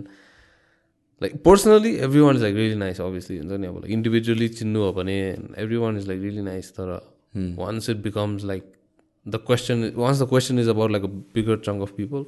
like 1.22 1.36
personally 1.46 1.94
everyone 2.22 2.36
is 2.36 2.42
like 2.42 2.56
really 2.56 2.76
nice 2.86 3.02
obviously 3.02 3.38
हुन्छ 3.38 3.60
नि 3.60 3.68
अब 3.68 3.78
लाइक 3.84 3.92
इन्डिभिजुअली 4.00 4.48
चिन्नु 4.64 4.80
हो 4.84 4.92
भने 4.98 5.20
everyone 5.84 5.98
is 5.98 6.08
like 6.08 6.22
really 6.22 6.42
nice 6.50 6.72
तर 6.80 7.00
once 7.38 7.88
it 7.92 8.00
becomes 8.04 8.44
like 8.50 8.68
the 9.26 9.40
question 9.48 9.82
once 10.04 10.20
the 10.24 10.28
question 10.30 10.62
is 10.62 10.70
about 10.74 10.94
like 10.96 11.04
a 11.08 11.10
bigger 11.38 11.58
chunk 11.66 11.84
of 11.86 11.92
people 11.98 12.24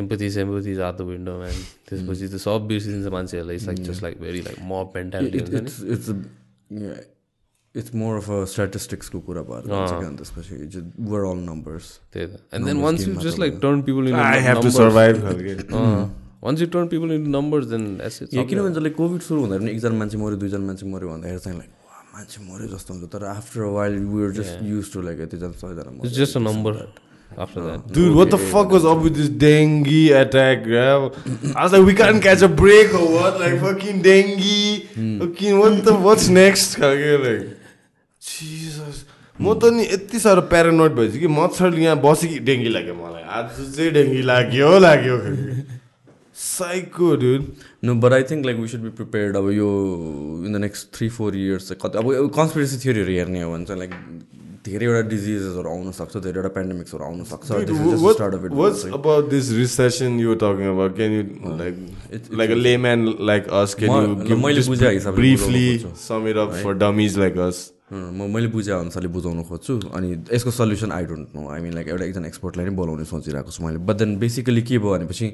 empathy 0.00 0.26
is 0.30 0.38
empathy 0.42 0.72
is 0.72 0.80
out 0.86 0.96
the 1.00 1.06
window 1.10 1.34
man. 1.42 1.58
त्यसपछि 1.88 2.28
त 2.28 2.40
सब 2.44 2.66
बिर्सिदिन्छ 2.68 3.12
मान्छेहरूलाई 3.14 3.56
it's 3.56 3.66
like 3.66 3.82
just 3.88 4.02
like 4.02 4.20
very 4.20 4.40
like 4.48 4.58
mentality 4.96 5.38
हुन्छ 5.38 6.08
नि. 6.72 6.94
It's 7.80 7.92
more 7.98 8.14
of 8.20 8.26
a 8.36 8.38
statisticsको 8.52 9.18
कुरा 9.26 9.42
भएर 9.50 9.62
जान्छ 9.68 9.92
अनि 9.92 10.16
त्यसपछि 10.16 10.80
वर 11.10 11.22
अल 11.28 11.38
नम्बर्स 11.44 11.86
त्यही 12.12 12.26
त 12.26 12.28
and 12.54 12.66
then 12.66 12.78
once 12.86 13.06
you 13.08 13.14
just 13.26 13.38
like 13.42 13.52
turn 13.62 13.78
people 13.86 14.02
I 14.08 14.08
in 14.08 14.44
have 14.46 14.60
to 14.64 14.72
survive 14.78 15.20
खालके 15.22 15.54
once 16.46 16.60
you 16.60 16.66
turn 16.74 16.86
people 16.94 17.12
in 17.12 17.28
numbers 17.36 17.66
then 17.70 17.84
as 18.06 18.14
a 18.22 18.24
किनभने 18.50 18.74
जसले 18.74 18.90
कोभिड 18.98 19.20
सुरु 19.28 19.40
हुँदा 19.40 19.58
पनि 19.58 19.70
एकजना 19.70 19.96
मान्छे 20.00 20.18
मऱ्यो 20.24 20.36
दुईजना 20.42 20.66
मान्छे 20.66 20.86
मऱ्यो 20.96 21.08
भन्दाखेरि 21.12 21.40
चाहिँ 21.46 21.58
लाइक 21.58 21.70
मान्छे 22.16 22.38
मऱ्यो 22.50 22.66
जस्तो 22.74 22.94
हुन्छ। 22.94 23.12
तर 23.14 23.24
after 23.30 23.60
while 23.78 23.94
were 24.16 24.28
just 24.40 24.54
use 24.72 24.92
to 24.92 25.02
like 25.08 25.20
यतिजना 25.20 25.56
सयजना 25.62 25.90
it's 26.04 26.16
just 26.18 26.36
a 26.36 26.44
number 26.48 26.72
after 27.46 27.60
that 27.60 27.80
Dude, 27.96 28.14
what 28.20 28.28
the 28.36 28.42
fuck 28.52 28.76
was 28.76 28.84
up 28.92 28.98
with 29.06 29.16
this 29.22 29.30
dengue 29.46 30.10
attack, 30.20 30.64
bro? 30.68 31.12
I 31.56 31.64
was 31.64 31.72
like, 31.72 31.86
we 31.86 31.94
can't 32.02 32.22
catch 32.28 32.42
a 32.42 32.52
break 32.62 32.92
or 33.00 33.06
what? 33.16 33.40
Like 33.46 33.58
fucking 33.64 34.02
dengue. 34.10 34.52
Fucking 35.22 35.58
what 35.64 35.82
the 35.90 35.98
what's 36.06 36.28
next? 36.42 36.78
like. 36.78 37.50
म 38.22 39.54
त 39.58 39.64
नि 39.74 39.82
यति 39.92 40.18
साह्रो 40.20 40.42
paranoid 40.52 40.92
भएछु 40.94 41.18
कि 41.20 41.26
मच्छरले 41.26 41.82
यहाँ 41.82 41.96
बसेँ 42.04 42.28
कि 42.32 42.38
डेङ्गी 42.48 42.68
लाग्यो 42.68 42.94
मलाई 42.94 43.22
आज 43.38 43.46
चाहिँ 43.76 43.90
डेङ्गी 43.92 44.22
लाग्यो 44.30 44.78
लाग्यो 44.78 45.16
psycho 46.36 47.08
no 47.84 47.94
but 48.02 48.12
I 48.12 48.22
think 48.30 48.46
like 48.46 48.56
we 48.58 48.68
should 48.68 48.80
be 48.80 48.90
prepared 49.00 49.36
अब 49.36 49.50
यो 49.50 49.68
in 50.46 50.52
the 50.52 50.56
next 50.66 50.94
three 50.96 51.08
four 51.16 51.36
years 51.36 51.68
चाहिँ 51.68 51.80
कति 51.82 51.98
अब 51.98 52.30
कन्सपिरेसी 52.36 52.78
थियोरीहरू 52.84 53.12
हेर्ने 53.18 53.42
हो 53.42 53.50
भने 53.52 53.64
चाहिँ 53.64 53.78
लाइक 53.80 53.92
धेरैवटा 54.68 55.08
डिजिजेसहरू 55.08 55.68
आउन 55.70 55.90
सक्छ 55.98 56.16
धेरैवटा 56.28 56.48
पेन्डेमिक्सहरू 56.60 57.04
आउन 57.04 57.24
सक्छ 57.32 57.50
This 57.50 57.70
is 57.74 57.90
just 57.90 58.04
the 58.06 58.14
start 58.14 58.34
of 58.38 58.44
it 58.48 58.52
what's 58.62 58.82
चाहिँ। 58.82 58.94
about 59.00 59.30
this 59.34 59.50
recession 59.58 60.18
you 60.22 60.28
were 60.32 60.40
talking 60.44 60.68
about? 60.74 60.94
Can 61.00 61.16
you 61.18 61.24
like 61.62 61.80
it's- 62.18 62.30
like 62.42 62.54
a 62.56 62.60
layman 62.66 63.04
like 63.32 63.50
us? 63.62 63.74
Can 63.74 63.90
म- 63.90 64.00
you 64.00 64.14
ल, 64.14 64.26
give, 64.28 64.42
मैले 64.44 64.60
just 64.60 64.68
बुझे 64.74 64.90
हिसाबले 64.90 65.22
briefly 65.22 65.64
बुझाउनु 65.66 65.88
खोज्छु। 65.88 66.04
sum 66.06 66.30
it 66.34 66.42
up 66.44 66.54
म 67.92 68.24
मैले 68.32 68.48
बुझे 68.48 68.72
अनुसारले 68.72 69.08
बुझाउनु 69.12 69.42
खोज्छु। 69.44 69.92
अनि 69.92 70.08
यसको 70.32 70.50
solution 70.50 70.92
I 70.92 71.04
don't 71.06 71.34
know 71.36 71.48
I 71.52 71.60
mean 71.60 71.72
like 71.74 71.88
एउटा 71.88 72.04
एकजना 72.04 72.26
एक्सपर्टलाई 72.26 72.64
नै 72.66 72.72
बोलाउने 72.76 73.04
सोचिरहेको 73.04 73.50
छु 73.52 73.64
मैले। 73.64 73.78
बट 73.84 73.96
देन 73.96 74.16
बेसिकली 74.18 74.62
के 74.62 74.78
भयो 74.78 74.92
भनेपछि 74.92 75.26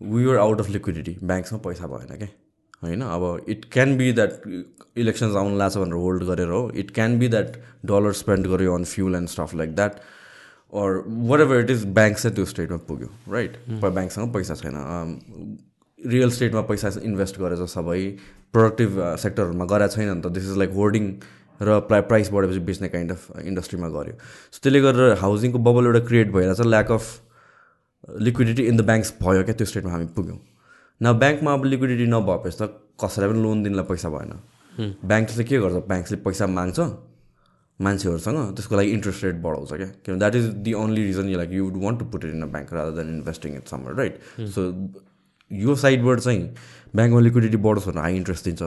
we 0.00 0.28
are 0.30 0.36
out 0.36 0.60
of 0.60 0.68
liquidity 0.70 1.16
ब्याङ्कमा 1.24 1.58
पैसा 1.64 1.86
भएन 1.88 2.16
क्या? 2.18 2.28
होइन? 2.82 3.00
अब 3.02 3.44
it 3.48 3.64
can 3.72 3.96
be 3.96 4.12
that 4.12 4.32
elections 4.96 5.36
आउनु 5.36 5.56
लाग्छ 5.58 5.76
भनेर 5.76 5.94
होल्ड 6.04 6.22
गरेर 6.28 6.48
हो। 6.48 6.60
It 6.76 6.90
can 6.94 7.18
be 7.18 7.28
that 7.28 7.56
dollar 7.86 8.12
spend 8.20 8.46
गर्यो 8.46 8.74
on 8.74 8.84
fuel 8.92 9.14
and 9.14 9.28
stuff 9.28 9.54
like 9.54 9.74
that 9.76 9.96
or 10.72 11.02
whatever 11.40 11.60
it 11.60 11.70
is 11.70 11.86
bank 11.96 12.16
चाहिँ 12.18 12.34
त्यो 12.34 12.44
स्टेटमा 12.44 12.76
पुग्यो 12.88 13.08
राइट 13.32 13.56
ब्याङ्कसँग 13.80 14.32
पैसा 14.34 14.54
छैन। 14.54 14.76
रियल 15.98 16.30
स्टेटमा 16.30 16.60
पैसा 16.68 16.92
इन्भेस्ट 17.02 17.38
गरेछ 17.40 17.68
सबै 17.70 18.00
प्रोडक्टिभ 18.52 19.00
सेक्टरहरूमा 19.24 19.64
गरेको 19.64 19.94
छैन 19.94 20.08
नि 20.14 20.20
त। 20.20 20.32
दिस 20.36 20.44
इज 20.50 20.56
लाइक 20.58 20.70
होर्डिङ 20.72 21.04
र 21.60 21.78
प्राइ 21.88 22.00
प्राइस 22.10 22.30
बढेपछि 22.32 22.60
बेच्ने 22.68 22.88
काइन्ड 22.88 23.10
अफ 23.12 23.40
इन्डस्ट्रीमा 23.44 23.88
गऱ्यो। 23.88 24.14
सो 24.52 24.58
त्यसले 24.62 24.80
गरेर 24.80 25.16
हाउसिङको 25.22 25.58
बबल 25.58 25.84
एउटा 25.86 26.00
क्रिएट 26.08 26.28
भएर 26.32 26.54
चाहिँ 26.54 26.70
lack 26.70 26.90
of 26.92 27.04
liquidity 28.26 28.62
in 28.66 28.76
the 28.76 28.80
banks 28.90 29.12
भयो 29.22 29.42
क्या 29.44 29.54
त्यो 29.58 29.66
स्टेटमा 29.66 29.92
हामी 29.92 30.06
पुग्यौँ। 30.16 30.38
न 31.00 31.12
ब्याङ्कमा 31.18 31.52
अब 31.52 31.64
लिक्विडिटी 31.64 32.06
नभएपछि 32.06 32.56
त 32.60 32.62
कसैलाई 33.02 33.30
पनि 33.30 33.42
लोन 33.42 33.62
दिनलाई 33.62 33.84
पैसा 33.90 34.08
भएन। 34.08 34.32
ब्याङ्कले 35.04 35.44
के 35.44 35.58
गर्छ? 35.58 35.76
ब्याङ्कले 35.90 36.16
पैसा 36.26 36.46
माग्छ 36.46 36.78
मान्छेहरूसँग 37.78 38.38
त्यसको 38.58 38.74
लागि 38.76 38.90
इन्ट्रेस्ट 38.90 39.24
रेट 39.24 39.36
बढाउँछ 39.42 39.72
क्या। 39.72 39.86
किनभने 40.02 40.18
that 40.18 40.34
is 40.34 40.46
the 40.66 40.72
only 40.74 41.02
reason 41.04 41.28
you 41.30 41.36
like 41.38 41.50
you 41.52 41.64
would 41.64 41.76
want 41.82 41.98
to 41.98 42.04
put 42.10 42.24
it 42.24 42.32
in 42.34 42.42
a 42.42 42.46
bank 42.54 42.72
rather 42.74 42.92
than 42.98 43.08
investing 43.14 43.54
it 43.56 43.68
somewhere 43.70 43.94
right 43.94 44.18
so 44.54 44.62
यो 45.50 45.74
साइडबाट 45.82 46.18
चाहिँ 46.20 46.42
ब्याङ्कमा 46.96 47.20
लिक्विडिटी 47.20 47.56
बढोस् 47.56 47.86
भनेर 47.88 48.02
हाई 48.02 48.16
इन्ट्रेस्ट 48.16 48.44
दिन्छ। 48.44 48.62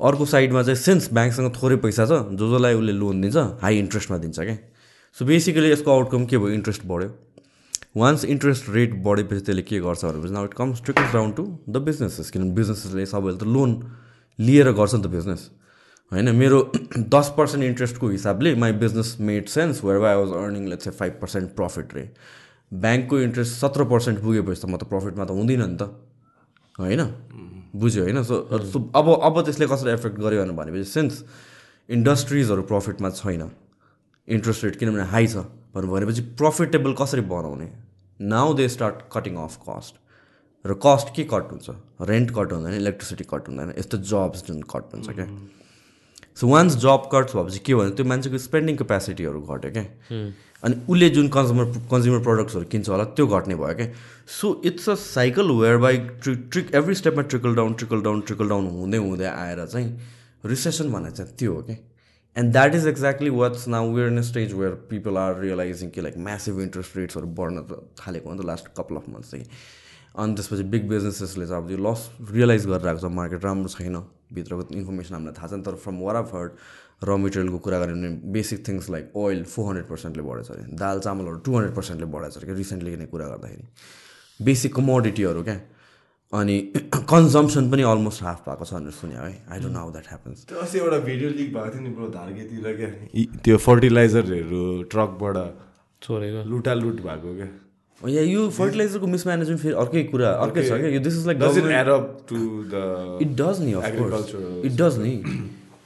अर्को 0.00 0.24
साइडमा 0.26 0.62
चाहिँ 0.62 0.80
सिन्स 0.80 1.12
ब्याङ्कसँग 1.12 1.52
थोरै 1.56 1.76
पैसा 1.84 2.04
छ 2.06 2.12
जो 2.38 2.44
जसलाई 2.52 2.74
उसले 2.74 2.92
लोन 2.92 3.20
दिन्छ 3.20 3.36
हाई 3.62 3.78
इन्ट्रेस्टमा 3.78 4.18
दिन्छ 4.18 4.38
क्या। 4.40 4.56
सो 5.16 5.24
बेसिकली 5.24 5.70
यसको 5.70 5.90
आउटकम 5.90 6.24
के 6.26 6.38
भयो? 6.38 6.48
इन्ट्रेस्ट 6.58 6.86
बढ्यो। 6.86 7.10
वान्स 7.96 8.24
इन्ट्रेस्ट 8.24 8.68
रेट 8.70 8.94
बढेपछि 9.04 9.40
त्यसले 9.40 9.62
के 9.62 9.78
गर्छ 9.80 10.04
भनेपछि 10.04 10.32
now 10.32 10.44
it 10.44 10.54
comes 10.54 10.82
trickles 10.84 11.12
down 11.12 11.32
to 11.32 11.42
the 11.68 11.76
businesses 11.88 12.30
किनभने 12.30 12.54
बिजनेसेसले 12.54 13.06
सबैले 13.12 13.38
त 13.38 13.42
लोन 13.56 13.70
लिएर 14.38 14.70
गर्छ 14.72 14.94
नि 14.94 15.02
त 15.02 15.06
बिजनेस 15.16 15.50
होइन 16.12 16.34
मेरो 16.36 16.60
दस 17.14 17.32
पर्सेन्ट 17.36 17.64
इन्ट्रेस्टको 17.64 18.08
हिसाबले 18.08 18.54
my 18.62 18.72
business 18.82 19.16
made 19.20 19.48
sense 19.48 19.84
where 19.84 20.04
I 20.04 20.16
was 20.16 20.30
earning 20.42 20.68
let's 20.68 20.88
a 20.88 20.90
five 21.00 21.18
percent 21.20 21.54
profit 21.56 21.94
रे 21.94 22.04
ब्याङ्कको 22.72 23.20
इन्ट्रेस्ट 23.20 23.52
सत्र 23.60 23.84
पर्सेन्ट 23.92 24.22
पुगेपछि 24.22 24.60
त 24.62 24.70
म 24.70 24.76
त 24.76 24.86
प्रफिटमा 24.86 25.24
त 25.24 25.30
हुँदिनँ 25.30 25.66
नि 25.66 25.76
त। 25.76 25.82
होइन? 26.78 27.02
बुझ्यो 27.74 28.02
होइन? 28.04 28.22
सो 28.22 28.34
सो 28.72 28.78
अब 28.96 29.08
अब 29.22 29.40
त्यसले 29.44 29.66
कसरी 29.66 29.90
एफेक्ट 29.92 30.18
गर्यो 30.20 30.44
भनेपछि 30.52 30.84
सिन्स 30.90 31.22
इन्डस्ट्रिजहरू 31.88 32.62
प्रफिटमा 32.70 33.10
छैन 33.10 33.50
इन्ट्रेस्ट 34.28 34.64
रेट 34.64 34.76
किनभने 34.78 35.04
हाई 35.12 35.26
छ 35.26 35.36
भनेर 35.74 35.90
भनेपछि 35.90 36.22
प्रफिटेबल 36.40 36.92
कसरी 37.00 37.20
बनाउने? 37.30 37.68
Now 38.20 38.54
they 38.54 38.68
start 38.68 38.96
cutting 39.12 39.36
off 39.44 39.56
cost 39.68 39.94
र 40.64 40.74
कस्ट 40.84 41.14
के 41.16 41.24
कट 41.24 41.50
हुन्छ? 41.52 41.70
रेन्ट 42.10 42.30
कट 42.36 42.52
हुँदैन 42.52 42.74
इलेक्ट्रिसिटी 42.74 43.24
कट 43.30 43.48
हुँदैन 43.48 43.74
यस्तो 43.78 43.98
जब्स 44.10 44.44
जुन 44.46 44.60
कट 44.74 44.94
हुन्छ 44.94 45.08
क्या 45.10 45.26
सो 46.36 46.48
वान्स 46.48 46.76
जब 46.82 47.08
कट्स 47.12 47.36
भएपछि 47.36 47.58
के 47.66 47.74
भन्यो? 47.74 47.90
त्यो 47.96 48.04
मान्छेको 48.06 48.38
स्पेन्डिङ 48.38 48.76
क्यापेसिटीहरू 48.76 49.40
घट्यो 49.42 49.70
क्या 49.72 49.84
अनि 50.62 50.76
उसले 50.88 51.08
जुन 51.10 51.28
कन्ज्युमर 51.36 51.64
कन्ज्युमर 51.90 52.22
प्रडक्ट्सहरू 52.24 52.64
किन्छ 52.72 52.88
होला 52.88 53.04
त्यो 53.16 53.26
घट्ने 53.26 53.54
भयो 53.56 53.74
क्या 53.76 53.86
so 54.38 54.60
it's 54.64 54.88
a 54.88 54.94
cycle 55.02 55.50
whereby 55.84 55.98
tri 56.22 56.34
trick 56.52 56.74
every 56.74 56.94
स्टेपमा 56.94 57.22
trickle 57.34 57.54
down 57.56 57.74
trickle 57.74 58.02
down 58.02 58.20
trickle 58.20 58.48
down 58.48 58.66
हुँदै 58.70 58.98
हुँदै 59.06 59.26
आएर 59.26 59.64
चाहिँ 59.66 59.98
रिसेसन 60.46 60.92
भन्ने 60.92 61.10
चाहिँ 61.10 61.34
त्यो 61.38 61.54
हो 61.54 61.62
क्या 61.62 61.76
and 62.36 62.52
that 62.52 62.74
is 62.74 62.86
exactly 62.86 63.30
what's 63.30 63.66
now 63.68 63.92
where 63.94 64.08
in 64.08 64.22
stage 64.22 64.52
where 64.54 64.74
people 64.90 65.16
are 65.18 65.38
realising 65.40 65.90
कि 65.90 66.00
लाइक 66.00 66.18
म्यासिभ 66.28 66.60
इन्ट्रेस्ट 66.60 66.96
रेट्सहरू 66.96 67.26
बढ्न 67.40 67.62
त 67.70 67.82
थालेको 68.00 68.28
हो 68.28 68.34
नि 68.34 68.42
त 68.42 68.46
लास्ट 68.46 68.68
कपाल 68.76 68.96
अफ 68.96 69.08
मन्थ्स 69.08 69.30
चाहिँ 69.30 69.46
अनि 70.16 70.34
त्यसपछि 70.34 70.62
बिग 70.70 70.88
बिजनेसेसले 70.88 71.46
चाहिँ 71.46 71.62
अब 71.62 71.68
त्यो 71.68 71.78
लस 71.90 72.08
रियलाइज 72.30 72.66
गरिरहेको 72.66 73.00
छ 73.00 73.12
मार्केट 73.14 73.44
राम्रो 73.44 73.68
छैन 73.74 73.96
भित्रको 74.34 74.68
इन्फर्मेसन 74.74 75.14
हामीलाई 75.14 75.34
थाहा 75.38 75.48
छैन 75.48 75.62
तर 75.62 75.74
फ्रम 75.84 75.98
वर 76.00 76.14
अफ 76.16 76.34
हर्ड 76.34 76.52
र 77.02 77.16
मेटेरियलको 77.16 77.58
कुरा 77.64 77.78
गऱ्यो 77.80 77.94
भने 77.96 78.08
basic 78.32 78.58
things 78.68 78.90
like 78.90 79.16
oil 79.16 79.42
four 79.50 79.66
hundred 79.66 79.86
पर्सेन्टले 79.88 80.22
बढेछ 80.22 80.50
अरे। 80.50 80.62
दाल 80.80 80.98
चामलहरू 81.06 81.36
टू 81.46 81.52
हन्ड्रेड 81.56 81.74
पर्सेन्टले 81.76 82.06
बढेछ 82.14 82.36
अरे 82.36 82.46
क्या 82.46 82.56
रिसेन्टली 82.56 82.96
नै 82.96 83.06
कुरा 83.12 83.26
गर्दाखेरि। 83.28 83.64
बेसिक 84.40 84.74
कमोडिटीहरू 84.74 85.42
क्या। 85.42 85.60
अनि 86.32 86.56
कन्जम्सन 87.12 87.70
पनि 87.70 87.82
अलमोस्ट 87.92 88.22
हाफ 88.22 88.38
भएको 88.48 88.64
छ 88.64 88.74
भनेर 88.74 88.92
सुन्यो 88.98 89.20
है। 89.22 89.32
I 89.50 89.60
don't 89.60 89.76
how 89.76 89.90
that 89.92 90.06
happens 90.08 90.44
त्यो 90.50 90.58
अस्ति 90.66 90.78
एउटा 90.78 90.98
भिडियो 91.06 91.30
लिक 91.30 91.48
भएको 91.54 91.70
थियो 91.72 91.82
नि 91.82 91.90
ब्रो 91.96 92.08
धार्गेतिर 92.18 92.76
क्या। 92.76 92.90
त्यो 93.44 93.56
फर्टिलाइजरहरू 93.64 94.62
ट्रकबाट 94.92 95.36
छोडेको 96.02 96.44
लुटालुट 96.50 97.00
भएको 97.06 97.34
क्या। 97.40 97.48
या 98.00 98.22
यो 98.22 98.48
फर्टिलाइजरको 98.58 99.06
मिसम्यानेजमेन्ट 99.14 99.60
फेरि 99.62 99.74
अर्कै 99.80 100.02
कुरा 100.12 100.28
अर्कै 100.44 100.62
छ 100.68 100.78
क्या। 100.82 100.90
यो 100.96 101.00
this 101.06 101.16
is 101.18 101.26
like 101.26 101.38
does 101.40 101.58
it 101.58 101.66
add 101.80 101.88
up 101.94 102.04
to 102.28 102.38
the 102.74 102.84
it 103.22 103.32
does 103.40 103.56
नि. 103.64 103.72
इट 104.68 104.76
डज 104.82 104.94
नि 104.98 105.14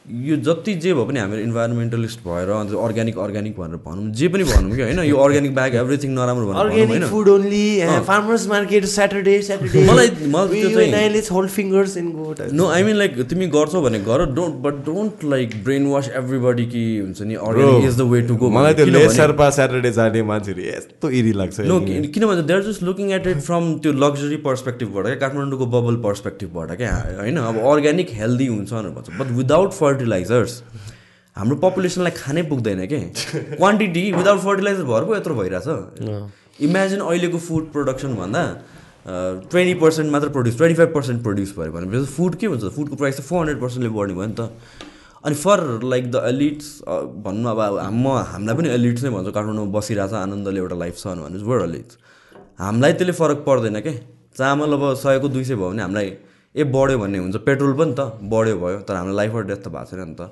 यो 0.05 0.37
जति 0.37 0.73
जे 0.85 0.93
भए 0.95 1.05
पनि 1.09 1.19
हामीहरू 1.19 1.43
इन्भाइरोमेन्टलिस्ट 1.43 2.19
भएर 2.25 2.49
अन्त 2.55 2.73
अर्ग्यानिक 2.77 3.19
अर्ग्यानिक 3.19 3.55
भनेर 3.59 3.79
भनौँ 3.85 4.11
जे 4.13 4.27
पनि 4.29 4.45
भनौँ 4.45 4.75
कि 4.77 4.83
होइन 4.83 4.99
यो 5.01 5.17
अर्ग्यानिक 5.17 5.55
बाहेक 5.55 5.75
एभ्रिथिङ 5.75 6.11
नराम्रो 6.15 6.47
भनेर 6.49 7.07
food 7.11 7.29
only 7.29 7.65
farmers 8.09 8.47
market 8.49 8.85
Saturday 8.95 9.41
Saturday 9.43 9.85
मलाई 9.91 10.09
मलाई 10.35 10.61
त्यो 10.63 10.81
चाहिँ 10.91 11.23
hold 11.31 11.51
fingers 11.51 11.97
in 11.97 12.11
got 12.17 12.41
no 12.53 12.67
I 12.71 12.83
mean 12.85 12.97
like 12.97 13.21
तिमी 13.31 13.47
गर्छौ 13.55 13.83
भने 13.83 14.01
गर 14.11 14.25
don't 14.35 14.61
but 14.67 14.85
don't 14.91 15.25
like 15.35 15.55
brainwash 15.93 16.11
everybody 16.23 16.67
कि 16.75 16.85
हुन्छ 16.99 17.23
नि 17.23 17.35
organic 17.49 17.89
is 17.89 17.97
the 18.01 18.09
way 18.13 18.21
to 18.29 18.37
go 18.45 18.51
मलाई 18.59 18.75
त्यो 18.83 19.09
शेर्पा 19.17 19.49
स्याटरडे 19.61 19.93
जाने 20.01 20.23
मान्छेहरू 20.33 20.69
यस्तो 20.69 21.11
इरी 21.23 21.33
लाग्छ 21.41 21.61
नो। 21.73 21.81
किनभने 21.81 22.43
they 22.43 22.55
are 22.55 22.63
just 22.69 22.83
looking 22.91 23.11
at 23.21 23.27
it 23.27 23.41
from 23.49 23.73
त्यो 23.81 23.93
लग्जरी 24.05 24.37
पर्सपेक्टिभबाट 24.51 25.05
क्या? 25.07 25.17
काठमाडौँको 25.25 25.67
बबल 25.79 25.97
पर्सपेक्टिभबाट 26.05 26.77
क्या? 26.77 26.95
होइन? 27.23 27.37
अब 27.49 27.65
अर्ग्यानिक 27.73 28.15
हेल्दी 28.21 28.47
हुन्छ 28.47 28.73
भनेर 28.73 28.95
भन्छ। 29.01 29.19
बट 29.21 29.37
विदाउट 29.41 29.73
फर्टिलाइजर्स 29.95 30.63
हाम्रो 31.37 31.57
पपुलेसनलाई 31.63 32.13
खानै 32.19 32.43
पुग्दैन 32.51 32.87
के? 32.87 32.99
क्वान्टिटी 33.59 34.03
विदाउट 34.13 34.41
फर्टिलाइजर 34.41 34.85
भएर 34.91 35.05
पो 35.05 35.17
यत्रो 35.17 35.35
भइरहेछ। 35.35 35.69
इमेजिन 36.63 37.01
अहिलेको 37.01 37.39
फुड 37.39 37.65
प्रोडक्सन 37.73 38.15
भन्दा 38.15 38.43
ट्वेन्टी 39.51 39.75
पर्सेन्ट 39.81 40.11
मात्र 40.13 40.29
produce 40.35 40.57
twenty 40.57 40.77
five 40.79 40.91
percent 40.95 41.23
produce 41.23 41.51
भयो 41.59 41.73
भनेपछि 41.73 42.07
फुड 42.17 42.35
के 42.35 42.47
हुन्छ? 42.47 42.65
फुडको 42.77 42.97
प्राइस 42.97 43.17
त 43.19 43.23
फोर 43.23 43.39
हन्ड्रेड 43.39 43.61
पर्सेन्टले 43.61 43.91
बढ्ने 43.97 44.15
भयो 44.15 44.27
नि 44.27 44.35
त। 44.39 44.41
अनि 45.25 45.35
फर 45.35 45.59
लाइक 45.83 46.11
द 46.11 46.23
एलिट्स 46.29 46.69
भन्नु 47.27 47.49
अब 47.49 47.61
म 47.93 48.07
हामीलाई 48.31 48.55
पनि 48.57 48.69
एलिट्स 48.77 49.03
नै 49.05 49.11
भन्छ। 49.11 49.29
काठमाडौँमा 49.35 49.73
बसिरहेको 49.79 50.11
छ 50.11 50.15
आनन्दले 50.21 50.61
एउटा 50.61 50.77
लाइफ 50.85 50.97
छ 50.97 51.07
भने 51.19 51.43
वर 51.51 51.63
एलिट्स 51.69 51.99
हामीलाई 52.61 52.93
त्यसले 52.93 53.15
फरक 53.21 53.39
पर्दैन 53.49 53.81
के? 53.81 53.93
चामल 54.39 54.73
अब 54.79 54.85
सयको 55.03 55.29
दुई 55.29 55.45
सय 55.45 55.55
भयो 55.59 55.71
भने 55.71 55.83
हामीलाई 55.83 56.09
ए 56.55 56.65
बढ्यो 56.77 56.99
भन्ने 56.99 57.19
हुन्छ। 57.19 57.37
पेट्रोल 57.47 57.73
पनि 57.75 57.95
त 57.99 58.31
बढ्यो 58.33 58.57
भयो 58.59 58.79
तर 58.89 58.95
हामीलाई 58.95 59.17
लाइफ 59.17 59.37
अर 59.37 59.45
डेथ 59.45 59.63
त 59.63 59.69
भएको 59.69 59.91
छैन 59.91 60.09
नि 60.09 60.15
त। 60.15 60.31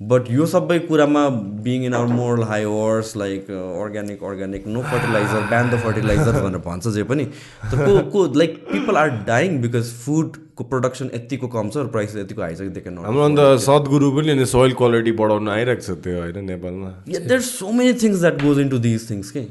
बट 0.00 0.28
यो 0.30 0.44
सबै 0.46 0.78
कुरामा 0.80 1.22
being 1.62 1.84
in 1.84 1.94
our 1.94 2.12
moral 2.16 2.42
high 2.48 2.64
horse 2.64 3.16
like 3.16 3.50
organic 3.50 4.22
organic 4.24 4.66
no 4.74 4.82
fertiliser 4.90 5.46
ban 5.48 5.70
the 5.70 5.78
fertiliser 5.84 6.40
भनेर 6.42 6.60
भन्छ 6.66 6.88
जे 6.96 7.02
पनि। 7.02 7.24
तर 7.24 7.84
को 7.86 7.94
को 8.12 8.26
like 8.38 8.54
people 8.68 8.96
are 8.96 9.10
dying 9.26 9.58
because 9.62 9.90
फुडको 10.04 10.64
प्रोडक्सन 10.64 11.10
यतिको 11.14 11.48
कम 11.54 11.70
छ 11.70 11.76
र 11.78 11.86
प्राइस 11.96 12.16
यतिको 12.16 12.42
हाई 12.42 12.54
छ 12.54 12.68
कि 12.68 12.74
देखेन 12.76 12.98
हाम्रो 13.06 13.24
अन्त 13.24 13.40
सद्गुरु 13.64 14.10
पनि 14.18 14.30
अनि 14.36 14.46
सोइल 14.52 14.72
क्वालिटी 14.82 15.12
बढाउन 15.22 15.48
आइरहेको 15.56 15.82
छ 15.82 15.98
त्यो 16.04 16.20
होइन 16.20 16.44
नेपालमा। 16.50 16.90
There 17.08 17.40
so 17.48 17.72
many 17.80 17.92
things 18.04 18.20
that 18.20 18.42
goes 18.42 18.60
into 18.68 18.78
these 18.86 19.10
things 19.10 19.30
के? 19.30 19.44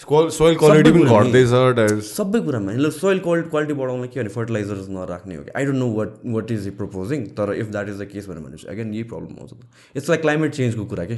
सोइल 0.00 0.56
क्वालिटी 0.56 0.90
पनि। 0.92 1.04
घट्दैछ 1.08 2.02
सबै 2.06 2.40
कुरामा 2.46 2.72
ल 2.72 2.90
सोइल 2.92 3.18
क्वालिटी 3.26 3.48
क्वालिटी 3.50 3.74
बढाउन 3.74 4.06
के 4.06 4.20
भने 4.20 4.28
फर्टिलाइजर्स 4.28 4.88
नराख्ने 4.92 5.34
हो 5.36 5.42
कि? 5.42 5.50
I 5.56 5.64
don't 5.64 5.78
know 5.78 5.88
what 5.92 6.10
what 6.36 6.50
is 6.52 6.66
he 6.66 6.70
proposing 6.80 7.24
तर 7.38 7.52
if 7.54 7.66
that 7.72 7.88
is 7.88 8.00
the 8.00 8.08
case 8.12 8.28
भनेर 8.28 8.42
भनेपछि 8.44 8.66
अगेन 8.68 8.92
यही 8.94 9.02
प्रब्लम 9.12 9.38
आउँछ 9.40 9.96
इट्स 9.96 10.08
लाइक 10.08 10.20
क्लाइमेट 10.20 10.54
चेन्जको 10.54 10.84
कुरा 10.92 11.04
के? 11.04 11.16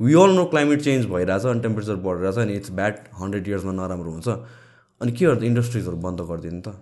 We 0.00 0.14
all 0.22 0.34
know 0.36 0.44
climate 0.50 0.82
change 0.82 1.06
भइरहेछ 1.14 1.46
अनि 1.46 1.60
टेम्परेचर 1.62 1.96
बढिरहेछ 2.08 2.38
अनि 2.38 2.52
इट्स 2.56 2.70
ब्याड 2.80 2.98
हन्ड्रेड 3.20 3.48
इयर्समा 3.48 3.72
नराम्रो 3.72 4.10
हुन्छ। 4.10 4.28
अनि 5.00 5.12
के 5.12 5.24
गर्दा 5.24 5.46
इन्डस्ट्रिजहरू 5.46 5.96
बन्द 6.02 6.20
गरिदिनु 6.30 6.60
त। 6.60 6.74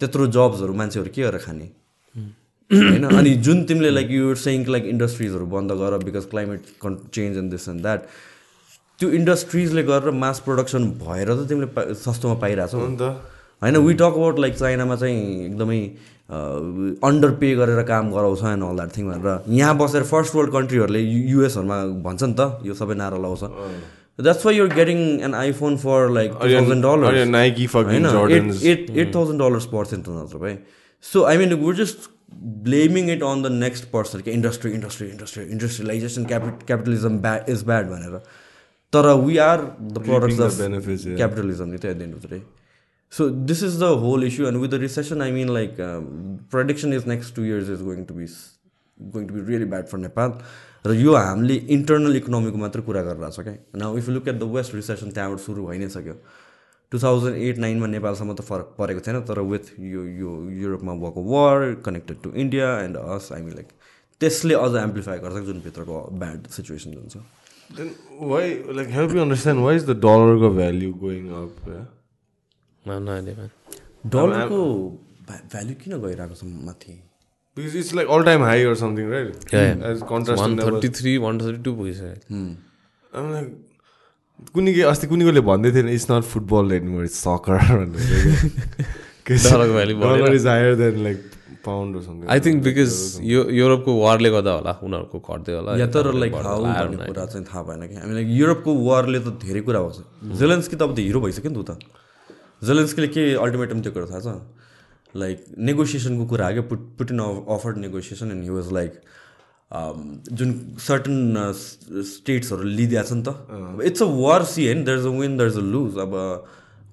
त्यत्रो 0.00 0.26
जब्सहरू 0.34 0.74
मान्छेहरू 0.74 1.10
के 1.14 1.22
गरेर 1.22 1.40
खाने? 1.46 1.70
होइन? 2.70 3.04
अनि 3.06 3.34
जुन 3.46 3.64
तिमीले 3.70 3.90
लाइक 3.90 4.10
यु 4.10 4.34
सेङ 4.42 4.66
लाइक 4.66 4.84
इन्डस्ट्रिजहरू 4.98 5.46
बन्द 5.46 5.72
गर 5.78 5.98
because 6.04 6.24
climate 6.30 6.60
con 6.82 6.96
change 7.14 7.36
and 7.38 7.50
this 7.50 7.68
and 7.68 7.82
that 7.82 8.00
त्यो 9.00 9.10
इन्डस्ट्रिजले 9.10 9.82
गरेर 9.82 10.10
मास 10.24 10.38
प्रोडक्सन 10.46 10.82
भएर 11.02 11.28
त 11.34 11.48
तिमीले 11.48 11.66
पा- 11.76 11.86
सस्तोमा 12.04 12.34
पाइरहेछौ। 12.42 12.78
अन्त 12.80 13.02
होइन 13.62 13.76
वी 13.86 13.94
टक 13.94 14.14
अबाउट 14.14 14.38
लाइक 14.38 14.54
चाइनामा 14.54 14.96
चाहिँ 14.96 15.18
एकदमै 15.46 15.80
अन्डर 17.08 17.30
पे 17.40 17.48
गरेर 17.56 17.82
काम 17.90 18.10
गराउँछ 18.12 18.42
एन्ड 18.52 18.62
अल 18.64 18.76
द्याट 18.76 18.96
थिङ 18.96 19.04
भनेर 19.10 19.56
यहाँ 19.58 19.76
बसेर 19.78 20.02
फर्स्ट 20.12 20.34
वर्ल्ड 20.34 20.52
कन्ट्रीहरूले 20.52 21.00
युएसहरूमा 21.00 21.78
भन्छ 22.06 22.22
नि 22.22 22.34
त 22.38 22.60
यो 22.66 22.74
सबै 22.74 22.94
नारा 22.94 23.18
लाउँछ। 23.18 23.42
That's 24.18 24.46
why 24.46 24.56
your 24.56 24.68
getting 24.74 24.98
an 25.26 25.34
iPhone 25.34 25.76
for 25.84 26.08
like 26.14 26.30
thousand 26.54 26.84
dollar 26.86 27.04
होइन 28.30 28.50
एट 28.72 28.90
एट 28.96 29.14
थाउजन्ड 29.14 29.40
डलर्स 29.42 29.66
पर्छ 29.74 29.90
नि 29.94 30.02
त 30.02 30.08
नत्र 30.22 30.38
भाइ 30.38 30.56
so 31.04 31.22
I 31.24 31.36
mean 31.38 31.52
we're 31.64 31.74
just 31.76 32.08
blaming 32.70 33.10
it 33.10 33.22
on 33.22 33.42
the 33.42 33.52
next 33.58 33.90
person 33.90 34.20
कि 34.20 34.30
industry 34.30 34.72
industry 34.72 35.08
industry 35.08 35.44
industrialisation 35.44 36.24
capit 36.24 36.66
capitalism 36.66 37.18
bad 37.26 37.50
is 37.50 37.64
bad 37.64 37.90
भनेर। 37.90 38.20
तर 38.94 39.12
we 39.22 39.36
are 39.44 39.64
the 39.80 40.04
products 40.06 40.40
of. 40.40 41.16
Capitalism 41.16 41.68
नि 41.68 41.78
त 41.78 41.84
at 41.84 41.96
the 41.98 42.02
end 42.02 42.14
of 42.14 42.26
the 42.26 42.30
day 42.30 42.42
so 43.12 43.28
this 43.50 43.62
is 43.62 43.78
the 43.80 43.90
whole 44.02 44.24
issue 44.24 44.46
and 44.48 44.58
with 44.60 44.68
the 44.68 44.80
recession 44.82 45.22
I 45.22 45.32
mean 45.32 45.52
like 45.54 45.76
prediction 46.52 46.92
is 46.92 47.08
next 47.08 47.34
two 47.36 47.44
years 47.44 47.68
is 47.70 47.82
going 47.88 48.04
to 48.04 48.14
be 48.14 48.26
going 48.98 49.26
to 49.26 49.34
be 49.34 49.40
really 49.50 49.64
bad 49.74 49.86
for 49.92 49.98
Nepal 49.98 50.32
र 50.86 50.94
यो 50.94 51.14
हामीले 51.16 51.54
internal 51.76 52.16
इकोनोमीको 52.16 52.58
मात्रै 52.62 52.82
कुरा 52.88 53.02
गरिरहेको 53.02 53.36
छ 53.36 53.44
क्या 53.44 53.78
now 53.82 53.98
if 53.98 54.08
look 54.16 54.28
at 54.28 54.38
the 54.40 54.48
west 54.56 54.74
recession 54.74 55.10
त्यहाँबाट 55.18 55.40
सुरु 55.44 55.66
भइ 55.66 55.78
नै 55.78 55.88
सक्यो 55.94 56.16
टु 56.92 56.98
थाउजन्ड 57.04 57.36
एट 57.46 57.58
नाइनमा 57.64 57.86
नेपालसम्म 57.92 58.34
त 58.34 58.46
फरक 58.48 58.74
परेको 58.78 59.00
थिएन 59.06 59.20
तर 59.30 59.40
विथ 59.52 59.70
यो 59.92 60.02
यो 60.18 60.34
युरोपमा 60.62 60.94
भएको 61.04 61.24
war 61.30 61.64
connected 61.86 62.20
to 62.26 62.32
India 62.42 62.68
and 62.80 62.96
us 63.04 63.30
I 63.32 63.42
mean 63.46 63.54
like 63.54 63.72
त्यसले 64.20 64.54
अझ 64.66 64.74
एम्प्लिफाई 64.82 65.18
गर्छ 65.24 65.42
जुन 65.46 65.64
भित्रको 65.64 66.02
ब्याड 66.20 66.46
सिचुएसन 66.56 66.94
हुन्छ 66.98 67.24
Then 67.70 67.94
why, 68.18 68.62
like, 68.70 68.88
help 68.88 69.10
me 69.12 69.20
understand 69.20 69.62
why 69.64 69.72
is 69.72 69.84
the 69.86 69.94
dollar 69.94 70.50
value 70.50 70.94
going 70.94 71.32
up? 71.32 71.50
Yeah? 71.66 71.84
No, 72.86 72.98
no 72.98 73.12
idea, 73.12 73.34
man. 73.36 73.50
डलरको 74.14 74.60
भ्याल्यु 75.28 75.74
किन 75.82 75.98
गइरहेको 76.00 76.34
छ 76.34 76.44
माथि 76.44 77.00
Because 77.56 77.74
it's 77.80 77.94
like 77.94 78.08
all 78.08 78.24
time 78.24 78.40
high 78.40 78.62
or 78.68 78.74
something, 78.74 79.08
right? 79.08 79.44
Yeah, 79.52 79.62
yeah. 79.66 79.84
As 79.90 80.02
contrast 80.02 80.42
to 80.42 80.48
never- 80.54 80.72
133, 80.72 81.18
132 81.18 81.74
पुगिसक्यो 81.76 82.40
I'm 83.14 83.30
like, 83.32 83.50
कुनै 84.54 84.72
के 84.74 84.82
अस्ति 84.90 85.06
कुनैकोले 85.06 85.40
भन्दै 85.48 85.70
थिएन 85.74 85.88
it's 85.88 86.06
not 86.10 86.24
football 86.30 86.72
anymore 86.72 87.04
it's 87.04 87.18
soccer. 87.26 87.58
Dollar 89.30 90.34
is 90.34 90.46
higher 90.46 90.74
than 90.76 91.02
like 91.04 91.30
pound. 91.66 91.92
I 92.30 92.40
think 92.46 92.62
because 92.64 92.92
यो 93.24 93.40
युरोपको 93.58 93.90
वारले 94.00 94.30
गर्दा 94.36 94.52
होला 94.58 94.72
उनीहरूको 94.86 95.18
घट्दै 95.20 95.52
होला। 95.58 95.76
या 95.80 95.86
तर 95.94 96.12
लाइक 96.22 96.34
हाउ 96.46 96.62
भन्ने. 96.64 97.06
कुरा 97.06 97.24
चाहिँ 97.26 97.46
थाहा 97.46 97.62
भएन 97.68 97.86
कि 97.88 97.94
हामी 98.00 98.14
लाइक 98.14 98.28
युरोपको 98.40 98.70
वारले 98.88 99.18
त 99.20 99.28
धेरै 99.44 99.60
कुरा 99.68 99.80
भएको 99.84 99.92
छ 99.96 100.38
जेलेन्सकी 100.40 100.76
त 100.76 100.82
अब 100.82 100.92
त 100.94 100.98
हिरो 101.08 101.20
भइसक्यो 101.24 101.50
नि 101.50 101.62
त 101.62 101.70
त। 101.70 101.72
जेलेन्सकीले 102.64 103.08
के 103.16 103.22
अल्टिमेटम 103.44 103.80
त्यो 103.82 103.92
कुरा 103.96 104.06
थाहा 104.12 104.20
छ? 104.20 104.38
लाइक 105.14 105.38
नेगोसिएसनको 105.58 106.24
कुरा 106.26 106.46
आयो 106.46 106.62
put 106.70 106.80
Putin 106.98 107.18
offered 107.56 107.76
negotiation 107.86 108.30
and 108.34 108.42
he 108.44 108.50
was 108.50 108.72
like 108.72 108.92
जुन 110.38 110.50
सर्टन 110.78 111.14
स्टेट्सहरू 112.08 112.62
लिइदिएको 112.78 113.06
छ 113.08 113.12
नि 113.14 113.22
त। 113.22 113.30
It's 113.88 114.02
a. 114.02 114.06
वार 114.06 114.44
सी 114.52 114.66
होइन 114.66 114.84
there 114.84 114.98
is 114.98 115.06
a 115.06 115.14
win 115.18 115.36
there 115.38 115.50
is 115.50 115.58
a 115.58 115.66
lose 115.74 115.98
अब 116.04 116.12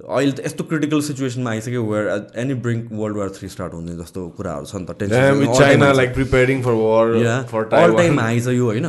अहिले 0.07 0.31
त 0.31 0.45
यस्तो 0.45 0.63
क्रिटिकल 0.69 1.01
सिचुएसनमा 1.07 1.49
आइसक्यो 1.51 1.83
where 1.85 2.05
any 2.43 2.53
brink 2.65 2.91
world 3.01 3.17
war 3.17 3.29
three 3.37 3.49
start 3.49 3.73
हुने 3.73 3.93
जस्तो 3.97 4.27
कुराहरू 4.37 4.65
छ 4.65 4.75
नि 4.75 4.85
त 4.85 4.91
tension 4.99 6.13
preparing 6.15 6.59
for 6.67 6.75
war 6.79 7.05
for 7.51 7.61
all 7.63 7.69
Taiwan. 7.73 7.97
Time 7.97 8.19
high 8.19 8.39
छ 8.39 8.47
यो 8.57 8.65
होइन 8.65 8.85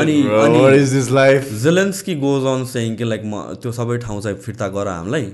अनि 0.00 0.16
life? 1.18 1.52
Zelensky 1.64 2.14
goes 2.24 2.46
on 2.54 2.64
saying 2.72 2.96
कि 2.96 3.04
लाइक 3.04 3.22
म 3.24 3.42
त्यो 3.62 3.72
सबै 3.78 3.98
ठाउँ 4.06 4.20
चाहिँ 4.22 4.38
फिर्ता 4.46 4.68
गर 4.76 4.86
हामीलाई। 4.88 5.26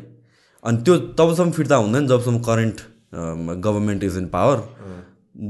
अनि 0.65 0.83
त्यो 0.83 0.95
तबसम्म 1.21 1.51
फिर्ता 1.59 1.77
हुँदैन 1.77 2.07
जबसम्म 2.09 2.39
current 2.49 2.81
government 3.67 4.05
is 4.05 4.17
in 4.19 4.27
power 4.33 4.59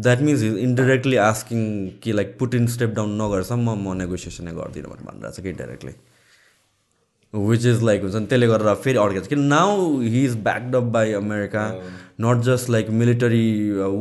that 0.05 0.20
means 0.28 0.43
is 0.43 0.57
indirectly 0.59 1.17
asking 1.25 1.60
कि 2.02 2.12
like 2.12 2.36
put 2.39 2.55
in 2.55 2.67
step 2.75 2.91
down 2.97 3.10
नगरेसम्म 3.23 3.68
म 3.78 3.97
नेगोसिएसनै 4.02 4.52
गर्दिनँ 4.60 4.89
भनेर 4.91 5.05
भनिरहेको 5.07 5.36
छ 5.36 5.44
कि 5.44 5.52
डाइरेक्टली 5.62 5.94
विच 7.36 7.66
इज 7.66 7.82
लाइक 7.84 8.02
हुन्छ 8.02 8.16
नि 8.16 8.26
त्यसले 8.26 8.47
गरेर 8.47 8.74
फेरि 8.84 8.98
अड्केको 8.98 9.24
छ। 9.24 9.28
कि 9.28 9.36
now 9.36 9.70
he 10.00 10.24
is 10.24 10.34
backed 10.48 10.76
up 10.76 10.86
by 10.97 11.12
America 11.12 11.62
not 12.20 12.42
just 12.44 12.70
like 12.70 12.90
military 13.00 13.47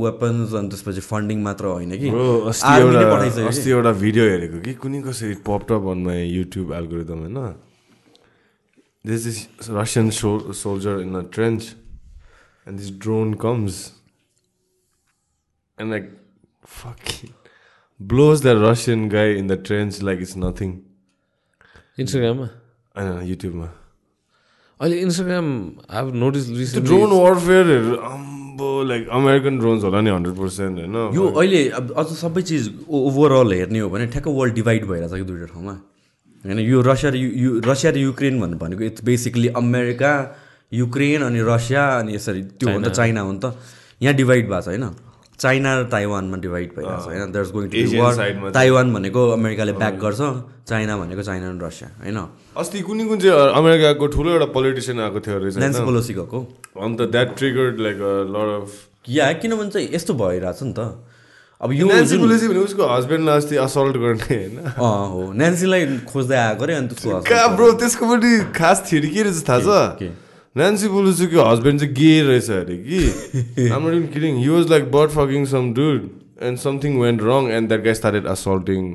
weapons 0.03 0.53
अनि 0.55 0.69
त्यसपछि 0.69 1.01
फन्डिङ 1.11 1.37
मात्र 1.43 1.65
होइन 1.75 1.91
कि। 2.03 2.09
अस्ति 2.49 3.69
एउटा 3.71 3.91
भिडियो 4.03 4.23
हेरेको 4.29 4.57
कि 4.65 4.73
कुनै 4.83 5.01
कसरी 5.07 5.35
पपटप 5.47 5.87
अन 5.91 6.03
माई 6.09 6.19
युट्युब 6.25 6.73
एल्गोरिदम 6.81 7.19
होइन। 7.25 7.39
This 9.07 9.27
is 9.27 9.37
Russian 9.79 10.09
so 10.19 10.29
soldier 10.65 10.99
in 11.07 11.15
a 11.15 11.23
trench 11.33 11.59
and 12.67 12.79
this 12.79 12.91
drone 13.07 13.33
comes 13.45 13.73
and 15.77 15.91
like 15.91 16.13
fucking 16.65 17.33
blows 17.99 18.39
the 18.43 18.53
Russian 18.59 19.01
guy 19.09 19.25
in 19.39 19.49
the 19.49 19.57
trench 19.65 19.97
like 20.07 20.21
it's 20.25 20.31
nothing. 20.43 20.71
इन्स्टाग्राममा 21.99 22.47
होइन 22.97 23.27
युट्युबमा। 23.27 23.67
अहिले 24.79 24.97
इन्स्टाग्राम 24.99 25.47
आई 25.89 26.11
नोटिस 26.11 26.75
ड्रोन 26.75 27.11
वारफेयरहरू 27.11 27.95
अम्बो 27.95 28.83
like 28.83 29.07
American 29.09 29.59
drones 29.59 29.83
होला 29.83 30.01
नि 30.01 30.09
hundred 30.09 30.35
percent 30.35 30.73
होइन? 30.79 30.95
यो 31.15 31.23
अहिले 31.27 31.69
अब 31.69 31.91
अझ 31.91 32.07
सबै 32.07 32.41
चिज 32.41 32.63
ओभरअल 32.89 33.53
हेर्ने 33.53 33.79
हो 33.79 33.89
भने 33.89 34.07
ठ्याक्क 34.07 34.27
वर्ल्ड 34.27 34.55
डिभाइड 34.55 34.85
भइरहेछ 34.85 35.11
कि 35.11 35.23
दुइटा 35.23 35.45
ठाउँमा। 35.45 35.73
होइन 36.45 36.59
यो 36.59 36.81
रसिया 36.81 37.11
र 37.11 37.15
यु 37.15 37.29
यु- 37.29 37.65
रसिया 37.65 37.91
र 37.91 37.97
युक्रेन 37.97 38.39
भन्नु 38.41 38.57
भनेको 38.57 38.83
इट्स 38.83 39.03
बेसिकली 39.03 39.47
अमेरिका 39.47 40.13
युक्रेन 40.73 41.21
अनि 41.21 41.41
रसिया 41.41 41.83
अनि 41.99 42.15
यसरी 42.15 42.41
त्यो 42.43 42.69
हो 42.69 42.79
नि 42.79 42.89
त 42.89 42.91
चाइना 42.91 43.21
हो 43.21 43.31
नि 43.31 43.39
त। 43.39 43.57
यहाँ 44.01 44.15
डिभाइड 44.15 44.49
भएको 44.49 44.61
छ 44.61 44.67
होइन? 44.67 44.83
चाइना 45.39 45.79
र 45.79 45.83
ताइवानमा 45.91 46.37
डिभाइड 46.37 46.69
भइरहेको 46.75 47.01
छ 47.03 47.07
होइन? 47.07 47.31
There 47.31 47.45
going 47.51 47.67
to 47.69 48.01
war 48.01 48.51
Taiwan 48.51 48.93
भनेको 48.93 49.21
अमेरिकाले 49.29 49.73
ब्याक 49.73 49.95
गर्छ 49.99 50.21
चाइना 50.69 50.97
भनेको 50.97 51.23
चाइना 51.23 51.51
र 51.51 51.65
रसिया 51.65 51.89
होइन? 52.03 52.17
अस्ति 52.57 52.79
कुनै 52.81 53.05
कुन 53.05 53.19
चाहिँ 53.19 53.53
अमेरिकाको 53.59 54.07
ठुलो 54.15 54.29
एउटा 54.31 54.45
पोलिटिसियन 54.55 54.99
आएको 54.99 55.19
थियो 55.19 55.37
रहेछ 55.39 55.57
नेन्सी? 55.57 55.83
पोलोसी 55.83 56.13
गएको। 56.13 56.39
अन्त 56.81 57.01
that 57.01 57.37
triggered 57.37 57.79
like 57.79 57.97
lot 58.31 58.49
of 58.61 58.71
yeah 59.09 59.31
किनभने 59.43 59.69
चाहिँ 59.69 59.87
यस्तो 59.93 60.13
भइरहेछ 60.13 60.63
नि 60.63 60.73
त। 60.73 60.79
अब 61.61 61.71
यो 61.71 61.87
पोलिसी 61.87 62.47
भने 62.47 62.59
उसको 62.59 62.83
हस्बेन्डलाई 62.95 63.37
अस्ति 63.37 63.55
असल्ट 63.55 63.95
गर्ने 63.97 64.23
होइन? 64.23 64.55
हो। 64.79 65.31
नेन्सीलाई 65.33 65.97
खोज्दै 66.11 66.35
आएको 66.37 66.63
अरे 66.63 66.73
अनि 66.75 66.87
त्यसको 66.87 67.09
husband- 67.09 67.29
कहाँ 67.29 67.55
ब्रो 67.55 67.71
त्यसको 67.71 68.05
पनि 68.05 68.31
खास 68.55 68.77
थिरी 68.91 69.09
के 69.09 69.23
रहेछ 69.23 69.43
थाहा? 69.49 69.59
छ? 69.99 70.11
नेन्सी 70.57 70.87
पोलिसीको 70.87 71.43
हस्बेन्ड 71.49 71.79
चाहिँ 71.79 71.93
गे 71.93 72.21
रहेछ 72.27 72.49
अरे 72.59 72.77
कि 72.87 73.67
हाम्रो 73.71 74.01
kidding 74.13 74.37
he 74.43 74.47
was 74.49 74.69
like 74.71 74.91
bird 74.91 75.11
fucking 75.17 75.45
some 75.55 75.73
dude 75.79 76.09
and 76.49 76.57
something 76.67 76.99
went 77.01 77.21
wrong 77.31 77.51
and 77.57 77.69
that 77.69 77.83
guy 77.83 77.93
started 78.01 78.27
assaulting 78.35 78.87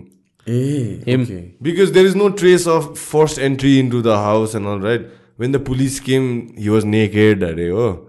a 0.49 1.03
Him. 1.07 1.23
okay. 1.23 1.55
Because 1.61 1.93
there 1.93 2.07
is 2.07 2.15
no 2.15 2.31
trace 2.31 2.67
of 2.67 2.99
forced 2.99 3.39
entry 3.39 3.79
into 3.79 4.03
the 4.03 4.17
house 4.19 4.55
and 4.55 4.67
all 4.67 4.81
right. 4.81 5.07
When 5.37 5.53
the 5.53 5.59
police 5.59 6.01
came, 6.01 6.55
he 6.57 6.69
was 6.69 6.85
naked, 6.85 7.43
are 7.43 7.73
oh. 7.73 8.09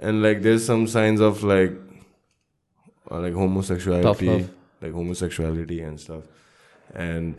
and 0.00 0.22
like 0.22 0.42
there's 0.42 0.64
some 0.64 0.86
signs 0.86 1.20
of 1.20 1.42
like 1.44 1.72
uh, 3.10 3.20
like 3.20 3.34
homosexuality, 3.34 4.26
love. 4.26 4.50
like 4.80 4.92
homosexuality 4.92 5.80
and 5.80 6.00
stuff. 6.00 6.24
And 6.94 7.36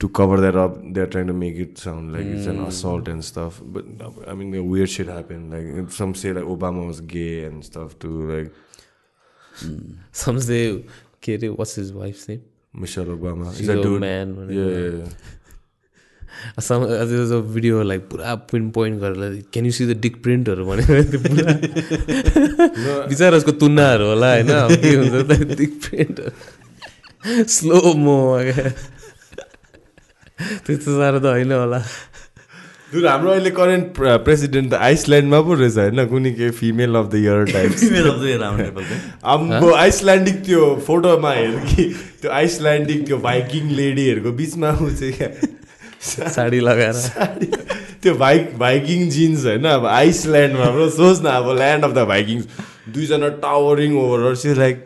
to 0.00 0.08
cover 0.08 0.40
that 0.40 0.56
up, 0.56 0.78
they're 0.94 1.06
trying 1.06 1.28
to 1.28 1.32
make 1.32 1.56
it 1.56 1.78
sound 1.78 2.12
like 2.12 2.26
it's 2.26 2.46
an 2.46 2.60
assault 2.64 3.08
and 3.08 3.24
stuff. 3.24 3.60
But 3.76 3.84
uh, 4.00 4.10
I 4.26 4.34
mean, 4.34 4.50
the 4.50 4.62
weird 4.72 4.90
shit 4.90 5.06
happened. 5.08 5.52
Like 5.52 5.90
some 5.90 6.14
say 6.14 6.32
like 6.32 6.44
Obama 6.44 6.86
was 6.86 7.00
gay 7.00 7.44
and 7.44 7.64
stuff 7.64 7.98
too. 7.98 8.16
Like 8.32 8.50
some 10.24 10.40
say 10.48 10.64
के 11.22 11.34
अरे 11.36 11.48
what's 11.48 11.78
his 11.78 11.92
wife 12.02 12.28
name 12.30 12.40
Michelle 12.82 13.10
Obama. 13.14 13.50
Is 13.50 13.58
She's 13.58 13.68
that 13.68 13.78
a 13.78 13.82
dude? 13.82 14.00
man, 14.00 14.30
whatever. 14.36 14.54
Yeah, 14.60 14.78
yeah, 14.78 14.94
yeah. 15.00 16.60
Some 16.68 16.82
uh, 16.82 17.04
there 17.10 17.20
was 17.20 17.30
a 17.30 17.40
video 17.40 17.82
like 17.90 18.08
पुरा 18.08 18.34
pin 18.50 18.70
point 18.76 19.00
गरेर 19.00 19.36
can 19.52 19.66
you 19.66 19.72
see 19.72 19.86
the 19.86 19.96
dick 20.06 20.16
प्रिन्टहरू 20.22 20.64
भनेर 20.66 21.02
त्यो 21.10 21.20
पुरा 21.26 21.52
बिचरा 23.12 23.36
उसको 23.36 23.52
तुन्नाहरू 23.62 24.08
होला 24.10 24.32
होइन 24.32 24.50
के 24.82 24.94
हुन्छ 24.96 25.54
डिक 25.62 25.78
प्रिन्टहरू 25.84 27.44
स्लो 27.58 27.94
मो 28.06 28.16
त्यस्तो 30.38 30.90
साह्रो 30.98 31.18
त 31.18 31.26
होइन 31.26 31.52
होला। 31.52 31.80
दुर 32.92 33.06
हाम्रो 33.06 33.30
अहिले 33.30 33.50
करेन्ट 33.50 33.86
प्रेसिडेन्ट 34.24 34.70
त 34.70 34.74
आइसल्यान्डमा 34.88 35.40
पो 35.46 35.54
रहेछ 35.54 35.76
होइन 35.78 36.04
कुनै 36.10 36.30
के 36.34 36.50
female 36.58 36.94
of 36.96 37.06
the 37.10 37.14
year 37.14 37.44
type 37.52 37.70
table 37.80 38.10
को। 38.76 38.82
अब 39.34 39.72
आइसल्यान्डिक 39.74 40.36
त्यो 40.46 40.62
फोटोमा 40.86 41.32
हेर 41.32 41.56
कि 41.70 41.84
त्यो 42.22 42.30
आइसल्यान्डिक 42.30 43.06
त्यो 43.06 43.18
भाइकिङ 43.26 43.70
लेडीहरूको 43.80 44.32
बिचमा 44.42 44.70
ऊ 44.80 44.90
चाहिँ 44.90 45.12
क्या। 45.12 45.30
साडी 46.04 46.60
लगाएर। 46.60 46.92
साडी 46.92 47.46
त्यो 48.02 48.14
भाइक 48.14 48.56
भाइकिङ 48.58 49.08
जिन्स 49.10 49.44
होइन 49.44 49.64
अब 49.68 49.86
आइसल्यान्डमा 49.86 50.88
सोच 50.96 51.22
न 51.22 51.26
अब 51.32 51.46
ल्यान्ड 51.58 51.84
अफ 51.84 51.92
द 51.94 52.06
भाइकिङ्स 52.08 52.44
दुईजना 52.94 53.28
towering 53.42 53.96
over 53.98 54.34
see 54.36 54.54
like 54.54 54.78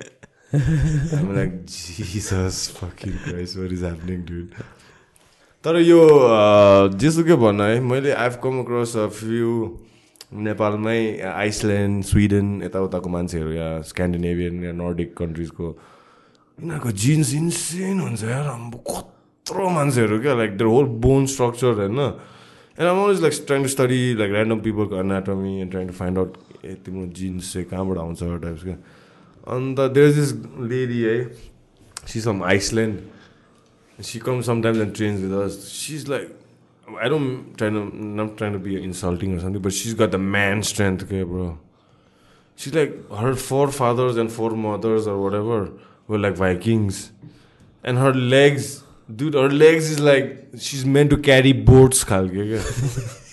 like 0.54 1.52
Jesus 1.68 2.56
fucking 2.76 3.12
Christ 3.24 3.56
what 3.58 3.72
is 3.72 3.82
happening 3.84 4.18
dude 4.28 4.48
तर 5.68 5.76
यो 5.84 6.00
जेसुकै 6.96 7.34
भन 7.36 7.60
है 7.60 7.80
मैले 7.84 8.12
I 8.16 8.28
come 8.40 8.60
across 8.60 8.92
a 8.96 9.06
few 9.12 9.48
नेपालमै 10.46 11.00
आइसल्यान्ड 11.28 12.04
स्विडेन 12.10 12.46
यताउताको 12.64 13.08
मान्छेहरू 13.12 13.50
या 13.52 13.66
स्क्यान्डिनेभियन 13.90 14.64
या 14.64 14.72
नर्डिक 14.78 15.12
कन्ट्रिजको 15.18 15.66
यिनीहरूको 15.68 16.92
जिन्स 17.02 17.34
इन्सेन 17.40 18.00
हुन्छ 18.00 18.22
यार 18.24 18.46
हाम्रो 18.46 18.80
कत्रो 18.88 19.68
मान्छेहरू 19.76 20.20
क्या 20.20 20.34
like 20.40 20.56
there 20.56 20.70
whole 20.76 20.88
bone 21.04 21.26
structure 21.34 21.76
होइन? 21.82 22.00
And 22.78 22.88
um 22.88 23.02
always 23.04 23.20
like 23.26 23.44
trying 23.52 23.68
to 23.68 23.74
study 23.76 24.00
like 24.22 24.32
random 24.38 24.64
पिपलको 24.70 25.00
anatomy 25.04 25.54
and 25.60 25.70
trying 25.76 25.92
to 25.92 25.98
find 26.00 26.24
out 26.24 26.40
ए 26.64 26.74
तिम्रो 26.88 27.06
जिन्स 27.20 27.52
चाहिँ 27.52 27.68
कहाँबाट 27.74 27.98
आउँछ? 28.06 28.24
टाइप्स 28.48 28.64
क्या। 28.64 28.78
अन्त 29.58 29.86
देयर 30.00 30.08
इज 30.08 30.18
दिस 30.18 30.34
लेडी 30.72 31.00
है 31.02 31.16
she 32.08 32.26
some 32.30 32.42
Iceland 32.56 32.96
she 34.00 34.20
comes 34.20 34.46
sometimes 34.46 34.78
and 34.78 34.94
trains 34.94 35.20
with 35.20 35.38
us. 35.38 35.70
She's 35.70 36.08
like, 36.08 36.30
I 37.00 37.08
don't 37.08 37.56
try 37.56 37.68
to, 37.68 37.96
not 37.96 38.36
trying 38.36 38.52
to 38.52 38.58
be 38.58 38.82
insulting 38.82 39.34
or 39.34 39.40
something, 39.40 39.60
but 39.60 39.72
she's 39.72 39.94
got 39.94 40.10
the 40.10 40.18
man 40.18 40.62
strength, 40.62 41.04
okay, 41.04 41.22
bro. 41.22 41.58
She's 42.56 42.74
like, 42.74 43.10
her 43.10 43.34
forefathers 43.34 44.16
and 44.16 44.32
foremothers 44.32 45.06
or 45.06 45.22
whatever 45.22 45.70
were 46.06 46.18
like 46.18 46.34
Vikings. 46.34 47.12
And 47.84 47.98
her 47.98 48.12
legs, 48.12 48.82
dude, 49.14 49.34
her 49.34 49.50
legs 49.50 49.90
is 49.90 50.00
like, 50.00 50.48
she's 50.58 50.84
meant 50.84 51.10
to 51.10 51.18
carry 51.18 51.52
boats, 51.52 52.04
khalke, 52.04 52.36
okay? 52.36 53.14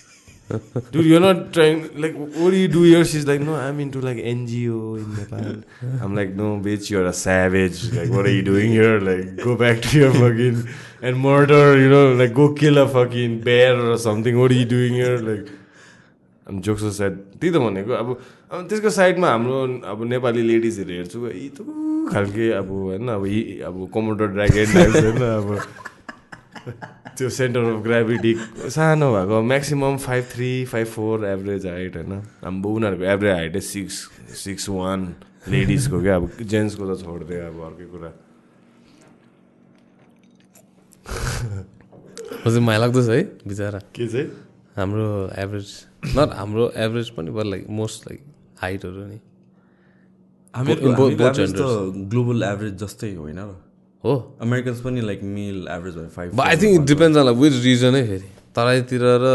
Dude, 0.92 1.06
you're 1.06 1.20
not 1.20 1.54
trying, 1.54 1.90
like, 2.00 2.16
what 2.16 2.52
do 2.52 2.58
you 2.58 2.68
do 2.68 2.84
here? 2.84 3.04
She's 3.04 3.26
like, 3.26 3.42
no, 3.42 3.56
I'm 3.56 3.80
into 3.80 4.00
like 4.00 4.18
NGO 4.18 4.98
in 5.00 5.16
Nepal. 5.16 5.64
I'm 6.04 6.16
like, 6.16 6.36
no, 6.36 6.60
bitch, 6.60 6.90
you're 6.92 7.06
a 7.08 7.14
savage. 7.14 7.92
Like, 7.94 8.10
what 8.12 8.26
are 8.28 8.32
you 8.32 8.44
doing 8.44 8.70
here? 8.70 9.00
Like, 9.00 9.38
go 9.38 9.56
back 9.56 9.82
to 9.82 9.98
your 9.98 10.12
fucking, 10.14 10.68
and 11.02 11.20
murder, 11.20 11.80
you 11.80 11.90
know, 11.90 12.14
like, 12.14 12.34
go 12.34 12.54
kill 12.54 12.78
a 12.78 12.88
fucking 12.88 13.42
bear 13.42 13.76
or 13.76 13.98
something. 13.98 14.40
What 14.40 14.52
are 14.52 14.56
you 14.56 14.66
doing 14.66 14.94
here? 14.94 15.18
Like, 15.18 15.50
I'm 16.48 16.62
jokes 16.62 16.84
aside. 16.84 17.18
त्यही 17.42 17.52
त 17.54 17.58
भनेको 17.58 17.92
अब 17.92 18.10
अब 18.54 18.68
त्यसको 18.70 18.90
साइडमा 18.94 19.28
हाम्रो 19.28 19.82
अब 19.82 20.04
नेपाली 20.14 20.42
लेडिजहरू 20.46 20.94
हेर्छु 20.94 21.20
यस्तो 21.42 21.64
खालके 22.14 22.46
अब 22.62 22.70
होइन 22.70 23.08
अब 23.18 23.24
अब 23.66 23.76
कमोडर 23.94 24.28
ड्रागन 24.38 24.70
होइन 24.78 25.26
अब 25.26 25.48
त्यो 27.18 27.30
सेन्टर 27.30 27.64
अफ 27.64 27.80
ग्राभिटी 27.84 28.34
सानो 28.76 29.08
भएको 29.14 29.42
maximum 29.52 29.98
five 30.06 30.24
three 30.32 30.50
five 30.72 30.88
four 30.88 31.26
average 31.26 31.66
height 31.68 31.96
होइन। 31.98 32.14
अब 32.44 32.66
उनीहरूको 32.66 33.06
average 33.14 33.34
height 33.36 33.58
six 33.64 33.96
six 34.44 34.70
one 34.70 35.00
लेडिजको 35.48 36.02
क्या 36.02 36.16
अब 36.16 36.30
जेन्ट्सको 36.42 36.84
त 36.86 37.00
छोडिदियो 37.04 37.42
अब 37.48 37.58
अर्कै 37.66 37.86
कुरा। 37.94 38.12
हजुर 42.46 42.62
माया 42.62 42.80
लाग्दछ 42.80 43.10
है 43.10 43.22
बिचरा। 43.48 43.80
के 43.96 44.08
चाहिँ? 44.08 44.28
हाम्रो 44.76 45.08
एभरेज 45.38 45.70
नट 46.18 46.30
हाम्रो 46.36 46.66
एभरेज 46.86 47.10
पनि 47.18 47.32
बट 47.32 47.46
लाइक 47.46 47.64
मोस्ट 47.70 48.08
लाइक 48.08 48.22
हाइटहरू 48.62 49.06
नि। 49.06 49.20
ग्लोबल 52.10 52.44
एभरेज 52.44 52.74
जस्तै 52.84 53.14
होइन 53.16 53.40
र। 53.40 53.56
हो। 54.06 54.14
अमेरिकन्स 54.42 54.80
पनि 54.86 55.02
लाइक 55.10 55.20
मेल 55.36 55.68
एभरेज 55.76 55.96
भयो 55.98 56.10
five 56.16 56.42
I 56.48 56.56
think 56.64 56.80
it 56.82 56.88
depends 56.94 57.18
on 57.24 57.30
which 57.44 57.54
रिजनै 57.66 58.02
फेरि। 58.08 58.24
तराईतिर 58.56 59.02
र 59.22 59.28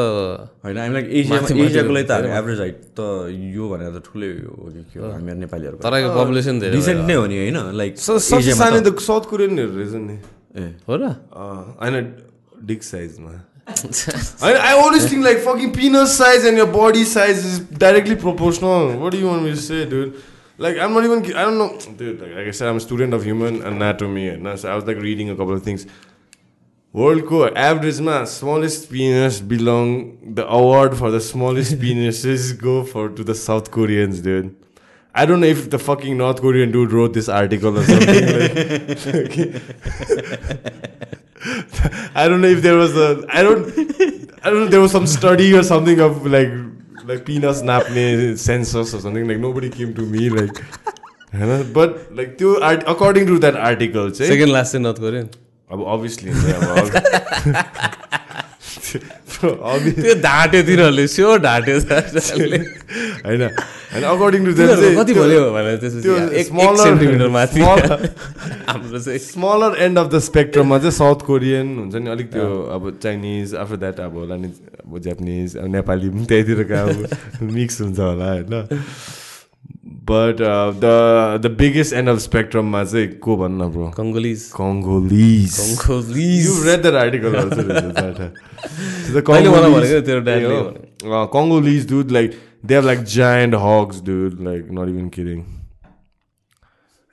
होइन 0.65 0.79
हामी 0.79 0.95
लाइक 0.95 1.09
एसिया 1.21 1.39
एसियाको 1.65 1.93
लागि 1.93 2.07
त 2.09 2.21
धेरै 2.21 2.39
एभरेज 2.39 2.61
हाइट 2.61 2.77
त 2.97 3.09
यो 3.57 3.69
भनेर 3.73 3.91
त 3.99 4.03
ठुलै 4.07 4.31
हो 4.47 4.71
कि 4.73 4.83
के 4.93 4.99
हो 5.01 5.11
हामीहरू 5.13 5.39
नेपालीहरूको 5.41 5.83
तराईको 5.89 6.15
पपुलेसन 6.23 6.61
धेरै 6.65 6.75
रिसेन्ट 6.77 7.01
नै 7.11 7.15
हो 7.21 7.27
नि 7.33 7.37
होइन 7.43 7.59
लाइक 7.83 7.99
सानो 7.99 8.81
त- 8.81 8.89
त 8.89 9.07
साउथ 9.09 9.29
कोरियनहरू 9.33 9.77
रहेछ 9.77 9.95
नि। 10.09 10.17
ए। 10.57 10.65
हो 10.89 10.97
र? 10.97 11.13
होइन 11.83 11.95
डिक 12.73 12.83
साइजमा 12.83 13.37
I, 13.71 14.51
I 14.69 14.71
always 14.83 15.05
think 15.09 15.23
like 15.25 15.39
fucking 15.43 15.73
penis 15.73 16.15
size 16.21 16.45
and 16.45 16.57
your 16.57 16.67
body 16.67 17.05
size 17.05 17.45
is 17.51 17.59
directly 17.83 18.17
proportional. 18.17 18.89
What 19.03 19.13
do 19.13 19.19
you 19.19 19.29
want 19.29 19.45
me 19.45 19.51
to 19.53 19.61
say, 19.65 19.85
dude? 19.85 20.17
Like 20.61 20.77
I'm 20.77 20.93
not 20.93 21.05
even 21.05 21.25
I 21.35 21.45
don't 21.47 21.57
know, 21.57 21.79
dude. 21.97 22.21
Like, 22.21 22.33
like 22.33 22.47
I 22.49 22.51
said, 22.51 22.69
I'm 22.69 22.77
a 22.77 22.81
student 22.81 23.15
of 23.15 23.25
human 23.25 23.63
anatomy, 23.63 24.29
and 24.29 24.47
so 24.61 24.71
I 24.71 24.75
was 24.75 24.85
like 24.85 24.99
reading 24.99 25.31
a 25.31 25.35
couple 25.35 25.55
of 25.55 25.63
things. 25.63 25.87
World 26.93 27.27
co 27.27 27.49
average 27.49 28.01
ma 28.01 28.25
smallest 28.25 28.91
penis 28.93 29.41
belong 29.41 30.35
the 30.35 30.47
award 30.47 30.99
for 30.99 31.11
the 31.11 31.21
smallest 31.21 31.79
penises 31.85 32.53
go 32.61 32.85
for 32.85 33.09
to 33.09 33.25
the 33.25 33.35
South 33.35 33.71
Koreans, 33.71 34.21
dude. 34.21 34.55
I 35.15 35.25
don't 35.25 35.41
know 35.41 35.47
if 35.47 35.71
the 35.71 35.79
fucking 35.79 36.19
North 36.19 36.43
Korean 36.43 36.71
dude 36.71 36.93
wrote 36.93 37.15
this 37.15 37.31
article 37.31 37.79
or 37.79 37.85
something. 37.85 38.27
like, 38.41 39.63
I 42.15 42.29
don't 42.29 42.43
know 42.43 42.49
if 42.49 42.61
there 42.61 42.77
was 42.77 42.95
a 42.99 43.25
I 43.31 43.43
don't 43.43 43.67
I 44.45 44.51
don't 44.51 44.61
know 44.65 44.69
there 44.69 44.83
was 44.83 44.93
some 44.93 45.07
study 45.07 45.55
or 45.55 45.63
something 45.63 46.01
of 46.01 46.27
like 46.27 46.51
like 47.11 47.25
penis 47.29 47.63
napne 47.71 48.05
census 48.47 48.95
or 48.95 49.01
something. 49.07 49.27
Like 49.33 49.41
nobody 49.47 49.71
came 49.79 49.93
to 50.01 50.07
me 50.15 50.29
like 50.39 50.63
you 51.33 51.47
know, 51.51 51.59
but 51.79 51.99
like 52.21 52.37
त्यो 52.39 52.55
art, 52.71 52.85
according 52.95 53.27
to 53.33 53.39
that 53.47 53.57
article 53.71 54.11
चाहिँ 54.11 54.31
second 54.33 54.53
last 54.53 54.73
चाहिँ 54.73 54.85
north 54.87 55.01
Korean 55.07 55.29
अब 55.71 55.81
obvi- 59.41 59.95
त्यो 60.01 60.15
ढाँट्यो 60.23 60.63
तिनीहरूले 60.69 61.07
sure 61.09 61.39
ढाँट्यो 61.43 61.77
होइन। 61.81 63.43
होइन 63.93 64.05
according 64.11 64.45
to 64.47 64.53
कति 64.99 65.15
भन्यो 65.15 65.41
भनेर 65.55 65.77
त्यो 66.03 66.17
माथि। 67.37 67.61
small- 67.61 67.87
हाम्रो 68.71 68.99
चाहिँ 68.99 69.19
स्मलर 69.29 69.77
एन्ड 69.85 69.99
अफ 69.99 70.07
द 70.15 70.19
स्पेक्ट्रममा 70.29 70.79
चाहिँ 70.79 70.93
साउथ 70.99 71.25
कोरियन 71.31 71.67
हुन्छ 71.79 71.95
नि 72.05 72.11
अलिक 72.11 72.29
त्यो 72.33 72.49
अब 72.77 72.83
चाइनिज 73.03 73.55
आफ्टर 73.65 73.77
द्याट 73.85 74.01
अब 74.01 74.15
होला 74.19 74.37
नि 74.43 74.53
अब 74.87 74.99
जापानिज 74.99 75.57
अब 75.57 75.67
नेपाली 75.77 76.09
पनि 76.11 76.27
त्यहीतिरको 76.27 76.75
अब 76.75 77.49
मिक्स 77.55 77.81
हुन्छ 77.81 77.99
होला 77.99 78.31
होइन 78.33 78.67
but 80.11 80.37
the 80.83 80.93
the 81.47 81.51
biggest 81.59 81.93
end 81.95 82.09
of 82.09 82.19
स्पेक्ट्रममा 82.19 82.85
चाहिँ 82.85 83.09
को 83.27 83.37
भन्न 83.37 83.69
bro 83.73 83.89
Congolese 83.97 84.51
Congolese 84.57 85.57
Congolese 85.61 86.47
You 86.47 86.55
read 86.67 86.83
that 86.83 86.95
article 86.95 87.37
also. 87.37 87.63
That, 87.63 88.33
the 89.13 89.23
मैले 89.33 89.51
मलाई 89.51 89.73
भनेको 89.73 90.01
तेरो 90.07 90.21
ड्याडले 90.21 90.91
uh, 91.05 91.27
Congolese 91.27 91.87
dude, 91.87 92.11
like 92.11 92.37
they 92.63 92.75
have 92.75 92.85
like 92.85 93.07
giant 93.07 93.55
hogs, 93.55 94.01
dude. 94.01 94.41
Like 94.41 94.71
not 94.71 94.89
even 94.89 95.11
kidding. 95.11 95.45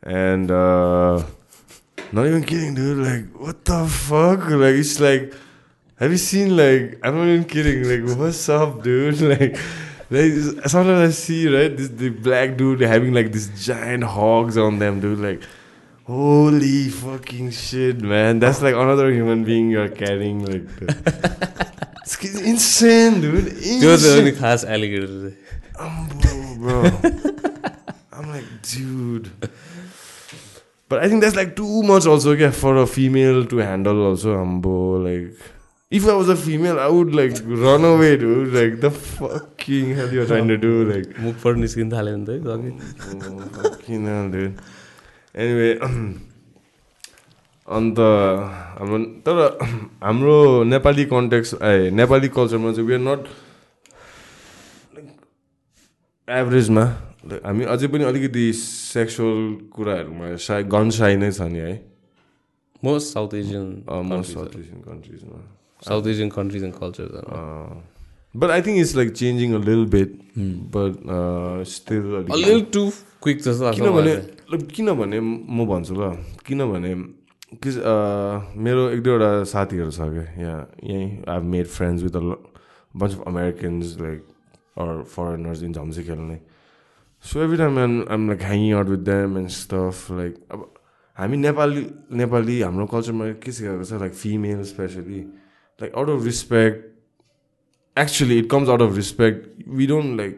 And 0.03 0.51
uh, 0.51 1.23
not 2.11 2.25
even 2.25 2.43
have 5.98 6.11
you 6.11 6.17
seen 6.17 6.56
like 6.56 7.00
I'm 7.03 7.16
not 7.16 7.27
even 7.27 7.45
kidding, 7.45 7.84
like 7.84 8.17
what's 8.17 8.48
up, 8.50 8.84
dude? 8.84 9.19
Like 9.27 9.58
like 10.09 10.32
sometimes 10.69 11.09
I 11.09 11.09
see 11.09 11.48
right 11.53 11.76
this 11.76 11.90
the 11.90 12.09
black 12.09 12.56
dude 12.56 12.80
having 12.82 13.14
like 13.14 13.34
these 13.34 13.50
giant 13.66 14.03
hogs 14.06 14.58
on 14.58 14.80
them, 14.80 15.01
dude. 15.01 15.19
Like, 15.19 15.42
holy 16.06 16.88
fucking 16.88 17.51
shit, 17.51 18.01
man! 18.01 18.40
That's 18.40 18.61
like 18.61 18.74
another 18.74 19.11
human 19.11 19.43
being 19.43 19.69
you're 19.69 19.90
carrying. 19.90 20.45
Like, 20.45 20.64
it's 22.06 22.24
insane, 22.24 23.19
dude. 23.19 23.48
Insane. 23.48 23.82
Those 23.82 24.06
are 24.06 24.22
the 24.22 24.32
class 24.32 24.64
alligators. 24.64 25.34
Um, 25.77 26.08
bro, 26.22 26.56
bro. 26.58 27.11
I'm 28.14 28.30
like, 28.30 28.45
dude. 28.61 29.30
But 30.88 31.03
I 31.03 31.09
think 31.09 31.22
that's 31.22 31.35
like 31.35 31.58
too 31.58 31.84
much 31.84 32.06
also 32.06 32.32
okay, 32.32 32.51
for 32.51 32.77
a 32.77 32.88
female 32.88 33.45
to 33.45 33.58
handle. 33.58 34.06
Also, 34.06 34.40
ambo 34.40 35.00
like. 35.00 35.38
If 35.91 36.07
I 36.07 36.14
was 36.14 36.30
a 36.30 36.35
female, 36.35 36.80
I 36.80 36.88
would 36.88 37.16
like 37.16 37.33
run 37.45 37.85
away, 37.85 38.17
dude. 38.17 38.53
Like, 38.53 38.82
the 38.82 38.91
fucking 38.91 39.95
hell 39.95 40.11
you're 40.11 40.25
trying 40.25 40.49
to 40.49 40.57
do. 40.57 40.83
Like, 40.83 41.14
मुखबाट 41.19 41.57
निस्किन 41.57 41.91
थाल्यो 41.91 42.16
नि 42.17 42.25
त 42.25 42.30
है 42.30 42.40
अघि 42.56 42.72
Oh, 43.27 43.48
fucking 43.61 44.06
hell, 44.06 44.30
dude. 44.30 44.59
Anyway, 45.35 45.72
अन्त 47.67 47.99
हाम्रो 48.80 48.98
तर 49.27 49.38
हाम्रो 50.03 50.64
नेपाली 50.64 51.06
कन्टेक्स 51.11 51.53
ए 51.64 51.90
नेपाली 51.99 52.27
कल्चरमा 52.35 52.72
चाहिँ 52.72 52.88
वी 52.88 52.93
आर 52.93 52.99
नट 53.07 53.27
एभरेजमा 56.27 56.85
हामी 57.43 57.64
अझै 57.75 57.88
पनि 57.91 58.03
अलिकति 58.11 58.45
सेक्सुअल 58.59 59.43
कुराहरूमा 59.75 60.35
साय 60.48 60.64
गन 60.72 60.90
साई 60.99 61.16
नै 61.19 61.32
छ 61.32 61.51
नि 61.51 61.59
है 61.59 61.75
most 62.83 63.14
south 63.14 63.35
Asian 63.43 63.67
most 64.16 64.33
south 64.33 64.56
Asian 64.59 64.80
कन्ट्रिजमा 64.88 65.57
south 65.81 66.07
Asian 66.07 66.30
countries 66.30 66.64
and 66.64 66.73
culture 66.75 67.07
but 68.35 68.49
I 68.51 68.61
think 68.61 68.80
it's 68.80 68.95
like 68.95 69.11
changing 69.14 69.53
a 69.53 69.59
lil 69.65 69.85
bit 69.95 70.17
but 70.75 70.93
lil 72.45 72.61
too 72.73 72.89
quick 73.23 73.41
जस्तो 73.41 73.64
लाग्छ 73.65 73.80
किनभने 73.80 74.15
किनभने 74.75 75.19
म 75.19 75.65
भन्छु 75.67 75.93
ल 75.95 76.11
किनभने 76.47 76.93
कि 77.64 77.69
मेरो 78.64 78.89
एक 78.89 79.01
दुईवटा 79.03 79.31
साथीहरू 79.51 79.91
छ 79.91 80.09
क्या 80.14 80.25
यहाँ 80.41 80.61
यहीँ 80.83 81.23
I 81.30 81.39
made 81.53 81.67
friends 81.75 82.03
with 82.03 82.15
a 82.15 82.23
bunch 82.93 83.14
of 83.14 83.23
Americans 83.27 83.97
like 84.01 84.19
or 84.77 85.01
foreigners 85.15 85.64
in 85.64 85.73
Jhamsikhel. 86.03 86.39
So 87.23 87.41
every 87.43 87.57
time 87.57 87.80
um 87.80 87.93
um 88.11 88.27
like 88.27 88.41
hanging 88.43 88.73
out 88.73 88.88
with 88.88 89.03
them 89.06 89.38
and 89.38 89.49
stuff 89.49 90.11
like 90.11 90.35
अब 90.51 90.69
हामी 91.17 91.38
नेपाली 91.38 91.85
नेपाली 92.19 92.59
हाम्रो 92.61 92.85
कल्चरमा 92.93 93.31
के 93.43 93.51
सिकाएको 93.51 93.83
छ 93.83 94.01
like 94.01 94.14
female 94.14 94.64
especially 94.73 95.22
like 95.81 95.95
out 95.95 96.09
of 96.09 96.25
respect 96.25 96.85
actually 97.97 98.39
it 98.39 98.49
comes 98.49 98.69
out 98.69 98.81
of 98.85 98.95
respect 98.95 99.45
we 99.80 99.88
don't 99.91 100.17
like 100.17 100.35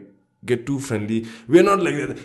get 0.50 0.64
too 0.68 0.78
friendly 0.80 1.26
we're 1.48 1.62
not 1.62 1.82
like 1.86 1.96
that 2.02 2.20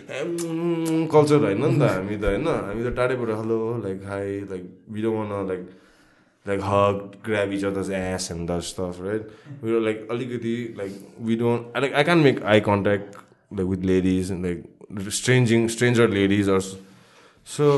culture 1.14 1.40
होइन 1.46 1.64
नि 1.64 1.78
त 1.80 1.90
हामी 1.94 2.16
त 2.22 2.30
होइन 2.30 2.46
हामी 2.52 2.84
त 2.84 2.94
टाढैबाट 3.00 3.32
hello 3.40 3.58
like 3.82 4.06
hi 4.12 4.38
like 4.52 4.70
we 4.94 5.04
don't 5.06 5.18
wanna 5.20 5.42
like 5.50 5.66
like 6.50 6.64
hug 6.70 7.02
grab 7.28 7.52
each 7.58 7.66
other's 7.70 7.90
ass 8.00 8.30
and 8.36 8.52
that 8.52 8.66
stuff 8.70 9.02
right 9.08 9.28
we're 9.66 9.82
like 9.88 10.08
अलिकति 10.16 10.56
like 10.80 10.96
we 11.28 11.38
don't 11.44 11.76
I 11.76 11.84
like 11.86 12.00
I 12.02 12.06
can't 12.10 12.26
make 12.30 12.42
eye 12.54 12.60
contact 12.70 13.20
like 13.60 13.70
with 13.74 13.86
ladies 13.92 14.32
and 14.36 14.50
like 14.50 15.12
stranging 15.20 15.68
stranger 15.76 16.08
ladies 16.16 16.52
or 16.56 16.60
so 17.56 17.70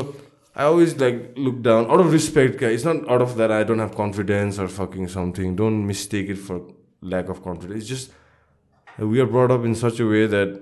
I 0.59 0.63
always 0.63 0.93
like 1.01 1.19
look 1.37 1.61
down 1.65 1.89
out 1.89 2.01
of 2.03 2.11
respect 2.13 2.57
guys. 2.61 2.73
It's 2.77 2.85
not 2.85 3.09
out 3.09 3.21
of 3.25 3.35
that 3.37 3.51
I 3.57 3.63
don't 3.63 3.79
have 3.79 3.95
confidence 3.95 4.59
or 4.59 4.67
fucking 4.67 5.07
something. 5.07 5.55
Don't 5.55 5.85
mistake 5.87 6.29
it 6.29 6.39
for 6.47 6.61
lack 7.01 7.29
of 7.29 7.41
confidence. 7.43 7.81
It's 7.81 7.89
just 7.89 8.11
uh, 8.87 9.07
we 9.07 9.21
are 9.21 9.29
brought 9.35 9.51
up 9.57 9.63
in 9.63 9.75
such 9.83 10.05
a 10.05 10.07
way 10.13 10.27
that 10.37 10.61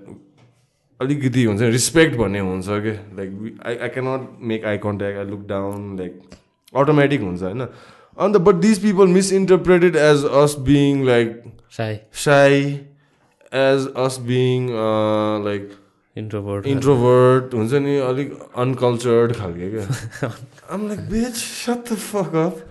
अलिकति 1.00 1.42
हुन्छ 1.44 1.60
respect 1.62 2.16
भन्ने 2.16 2.38
हुन्छ 2.40 2.66
कि 2.84 2.92
like 3.16 3.58
I 3.66 3.76
I 3.76 3.88
cannot 3.96 4.28
make 4.50 4.64
eye 4.66 4.78
contact 4.84 5.18
I 5.18 5.24
look 5.24 5.46
down 5.48 5.96
like 5.98 6.20
automatic 6.82 7.20
हुन्छ 7.22 7.42
होइन 7.42 7.60
अन्त 8.26 8.36
but 8.46 8.54
these 8.64 8.78
people 8.82 9.06
misinterpreted 9.16 9.96
as 9.96 10.24
us 10.42 10.56
being 10.68 11.04
like 11.06 11.42
shy 11.76 11.98
shy 12.24 12.64
as 13.60 13.86
us 14.06 14.18
being 14.30 14.66
like 15.44 15.70
introvert 16.18 16.66
introvert 16.66 17.54
हुन्छ 17.54 17.72
नि 17.86 17.96
अलिक 18.08 18.38
अनकल्चर्ड 18.66 19.32
खालके 19.36 19.70
क्या 19.70 20.32
आम 20.70 20.88
like 20.88 21.00
bitch 21.10 21.34
shut 21.36 21.92
the 21.92 21.96
fuck 22.04 22.34
up 22.34 22.66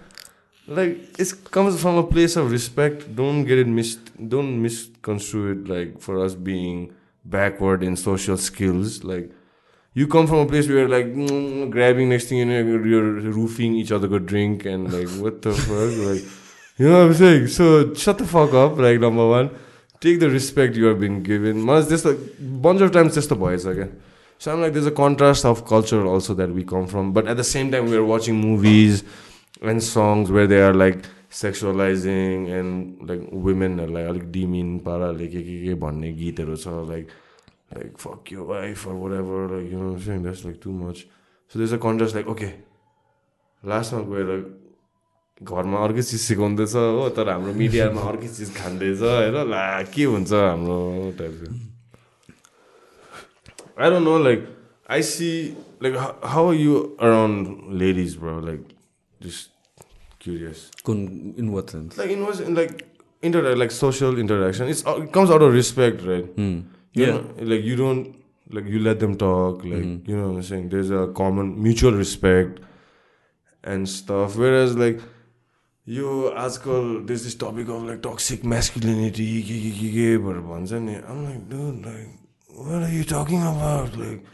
like 0.67 1.19
it's 1.19 1.31
comes 1.53 1.81
from 1.81 1.97
a 1.97 2.05
place 2.13 2.37
of 2.37 2.51
respect 2.51 3.09
don't 3.17 3.47
get 3.47 3.65
it 3.65 3.73
miss 3.81 3.97
don't 4.35 4.57
misconstrue 4.67 5.49
it 5.51 5.69
like 5.69 5.97
for 6.07 6.23
us 6.25 6.33
being 6.51 6.87
backward 7.29 7.83
in 7.83 7.95
social 7.95 8.37
skills 8.37 9.03
like 9.03 9.31
you 9.93 10.07
come 10.07 10.27
from 10.27 10.37
a 10.37 10.45
place 10.45 10.67
where 10.69 10.87
like 10.87 11.07
mm, 11.07 11.69
grabbing 11.69 12.09
next 12.09 12.29
thing 12.29 12.37
you 12.37 12.45
know 12.45 12.59
you're 12.59 13.13
roofing 13.37 13.75
each 13.75 13.91
other 13.91 14.07
good 14.07 14.25
drink 14.25 14.65
and 14.65 14.93
like 14.93 15.09
what 15.23 15.41
the 15.41 15.51
fuck 15.51 15.91
like 16.07 16.23
you 16.79 16.87
know 16.87 16.99
what 16.99 17.07
I'm 17.07 17.13
saying 17.13 17.47
so 17.47 17.93
shut 17.93 18.17
have 20.01 20.99
been 20.99 21.23
given 21.23 21.61
Mas 21.61 21.89
just 21.89 22.05
like 22.05 22.17
bunch 22.39 22.81
of 22.81 22.91
times 22.91 23.15
just 23.15 23.29
the 23.29 23.35
boys 23.35 23.65
again 23.65 23.99
so 24.37 24.53
I'm 24.53 24.61
like 24.61 24.73
there's 24.73 24.85
a 24.85 24.91
contrast 24.91 25.45
of 25.45 25.65
culture 25.65 26.05
also 26.05 26.33
that 26.35 26.49
we 26.49 26.63
come 26.63 26.87
from 26.87 27.13
but 27.13 27.27
at 27.27 27.37
the 27.37 27.43
same 27.43 27.71
time 27.71 27.89
we're 27.89 28.03
watching 28.03 28.35
movies 28.35 29.03
and 29.61 29.81
songs 29.83 30.29
where 30.31 30.47
they 30.47 30.61
are 30.61 30.73
like 30.73 31.05
sexualizing 31.31 32.49
and 32.49 33.09
like 33.09 33.21
women 33.31 33.79
are 33.79 33.87
like 33.87 34.05
अलिक 34.07 34.31
demean 34.31 34.77
पाराले 34.79 35.27
के 35.27 35.41
के 35.43 35.65
के 35.65 35.73
भन्ने 35.75 36.11
गीतहरू 36.13 36.55
छ 36.55 36.67
like 36.67 37.07
like 37.75 37.97
fuck 37.97 38.31
yo 38.31 38.45
wife 38.45 38.85
like 38.87 39.71
you 39.71 39.77
know 39.77 39.89
what 39.89 39.97
I'm 39.97 40.01
saying 40.01 40.23
that's 40.23 40.45
like 40.45 40.61
too 40.61 40.71
much 40.71 41.07
so 41.47 41.59
there's 41.59 41.73
a 41.73 41.77
contrast 41.77 42.15
like 42.15 42.27
okay 42.27 42.53
लास्टमा 43.65 43.99
गएर 43.99 44.66
घरमा 45.43 45.77
अर्कै 45.85 46.01
चिज 46.01 46.21
सिकाउँदैछ 46.21 46.73
हो 46.75 47.09
तर 47.17 47.29
हाम्रो 47.29 47.53
मिडियामा 47.53 48.01
अर्कै 48.11 48.27
चिज 48.37 48.49
खाँदैछ 48.57 49.01
होइन 49.01 49.37
ला 49.49 49.63
के 49.93 50.03
हुन्छ 50.13 50.33
हाम्रो 50.33 50.77
टाइपको 51.19 51.55
I 53.77 53.89
don't 53.91 54.03
know, 54.03 54.17
like 54.17 54.45
I 54.89 55.01
see, 55.01 55.55
like 55.79 55.95
how, 55.95 56.15
how 56.23 56.47
are 56.49 56.55
you 56.55 56.95
around 56.99 57.77
ladies, 57.79 58.15
bro? 58.15 58.39
Like, 58.39 58.63
just 59.21 59.49
curious. 60.19 60.63
कुन 60.85 61.35
in 61.39 61.49
what 61.49 61.69
sense 61.69 61.97
Like, 61.99 62.09
in 62.15 62.23
was 62.25 62.39
in 62.39 62.55
like 62.55 62.81
inter 63.21 63.43
like 63.55 63.71
social 63.71 64.17
interaction. 64.23 64.67
It's 64.73 64.81
it 64.93 65.11
comes 65.17 65.29
out 65.35 65.45
of 65.49 65.53
respect, 65.57 66.01
right? 66.07 66.31
You 66.45 66.63
Yeah. 67.03 67.11
know, 67.17 67.49
like 67.51 67.63
you 67.69 67.75
don't 67.75 68.15
like 68.57 68.71
you 68.75 68.79
let 68.87 68.99
them 69.05 69.13
talk. 69.25 69.63
Like 69.75 69.85
you 70.11 70.17
know 70.17 70.29
what 70.29 70.37
I'm 70.41 70.47
saying. 70.49 70.69
There's 70.73 70.89
a 70.89 71.03
common 71.21 71.53
mutual 71.67 71.99
respect 72.01 72.59
and 73.63 73.87
stuff. 73.93 74.37
Whereas 74.45 74.75
like 74.85 75.05
you 75.87 76.13
आजकल 76.37 76.87
there's 77.07 77.23
this 77.23 77.35
topic 77.35 77.69
of 77.75 77.83
like 77.89 78.01
toxic 78.07 78.47
masculinity 78.53 79.27
के 79.49 79.59
के 79.59 79.71
के 79.81 79.91
के 79.91 80.07
भनेर 80.23 80.41
भन्छ 80.47 80.71
नि 80.87 80.95
I'm 80.95 81.21
like 81.27 81.43
dude 81.51 81.85
like 81.85 82.09
what 82.63 82.83
are 82.87 82.93
you 82.95 83.03
talking 83.11 83.45
about 83.51 83.95
like 83.97 84.25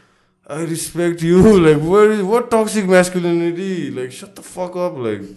I 0.46 0.64
respect 0.72 1.22
you 1.22 1.42
like 1.66 1.84
what 1.92 2.16
is 2.16 2.24
what 2.32 2.50
toxic 2.50 2.90
masculinity 2.96 3.90
like 3.90 4.12
shut 4.12 4.34
the 4.40 4.48
fuck 4.54 4.76
up 4.86 4.98
like 5.06 5.28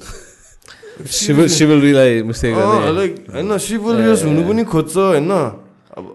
civil 0.97 1.47
सिभिलरीलाई 1.53 2.21
mistake 2.23 2.55
like 2.97 3.25
होइन 3.33 3.57
सिभिलियस 3.65 4.23
हुनु 4.25 4.43
पनि 4.47 4.63
खोज्छ 4.71 4.95
होइन 4.97 5.31
अब 5.97 6.05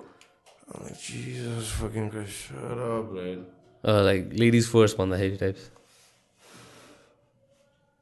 लाइक 3.86 4.30
लेडिज 4.38 4.68
फर्स्ट 4.72 4.98
भन्दाखेरि 4.98 5.36
types 5.36 5.70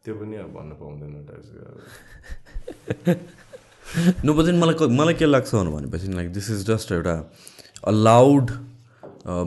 त्यो 0.05 0.15
पनि 0.15 0.37
अब 0.43 0.51
भन्न 0.57 0.73
पाउँदैन 0.81 1.13
टाइप्सको 1.31 1.61
नो 4.25 4.31
बट 4.35 4.47
मलाई 4.63 4.89
मलाई 4.97 5.15
के 5.15 5.27
लाग्छ 5.27 5.55
भनेपछि 5.55 6.07
लाइक 6.13 6.29
दिस 6.33 6.51
इज 6.51 6.61
जस्ट 6.71 6.93
एउटा 6.93 7.15
अ 7.85 7.91
लाउड 7.91 8.51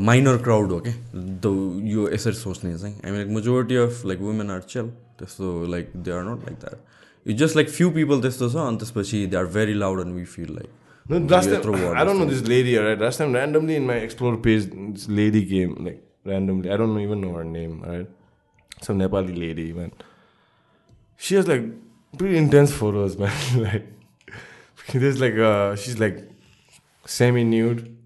माइनर 0.10 0.38
क्राउड 0.44 0.72
हो 0.72 0.80
क्या 0.88 0.94
द 1.46 1.46
यो 1.94 2.02
यसरी 2.14 2.38
सोच्ने 2.42 2.78
चाहिँ 2.78 2.96
I 3.06 3.12
like 3.18 3.28
majority 3.38 3.76
of 3.86 4.06
like 4.06 4.20
women 4.30 4.52
are 4.52 4.62
chill 4.76 4.88
त्यस्तो 5.20 5.46
like 5.74 5.86
they 5.96 6.12
are 6.12 6.24
not 6.30 6.40
like 6.46 6.58
that 6.62 6.78
it 7.26 7.36
just 7.38 7.56
like 7.56 7.70
few 7.70 7.90
people 7.98 8.22
त्यस्तो 8.22 8.50
छ 8.50 8.56
अनि 8.70 8.78
त्यसपछि 8.84 9.26
they 9.28 9.38
are 9.38 9.48
very 9.58 9.76
loud 9.84 9.98
and 10.06 10.16
we 10.16 10.26
feel 10.38 10.50
like 10.56 10.70
No, 11.06 11.18
last 11.18 11.50
time, 11.50 11.96
I 11.98 12.04
don't 12.06 12.18
know 12.18 12.26
this 12.26 12.48
lady, 12.48 12.78
right? 12.78 12.98
Last 12.98 13.18
time, 13.18 13.34
randomly 13.34 13.76
in 13.76 13.86
my 13.86 13.96
explore 13.96 14.38
page, 14.38 14.68
this 14.72 15.10
lady 15.10 15.46
came, 15.46 15.74
like, 15.88 15.98
randomly. 16.24 16.72
I 16.72 16.78
don't 16.78 16.98
even 17.00 17.20
know 17.20 17.34
her 17.34 17.44
name, 17.44 17.74
right? 17.82 18.08
Some 18.82 19.00
Nepali 19.00 19.38
lady, 19.38 19.66
man. 19.74 19.92
she 21.24 21.36
has 21.36 21.48
like 21.48 21.64
pretty 22.18 22.38
intense 22.38 22.70
photos, 22.74 23.18
man. 23.24 23.32
like 23.56 23.88
there's 24.92 25.22
like 25.22 25.38
uh 25.38 25.74
she's 25.78 25.98
like 25.98 26.18
semi 27.06 27.46
nude. 27.46 27.98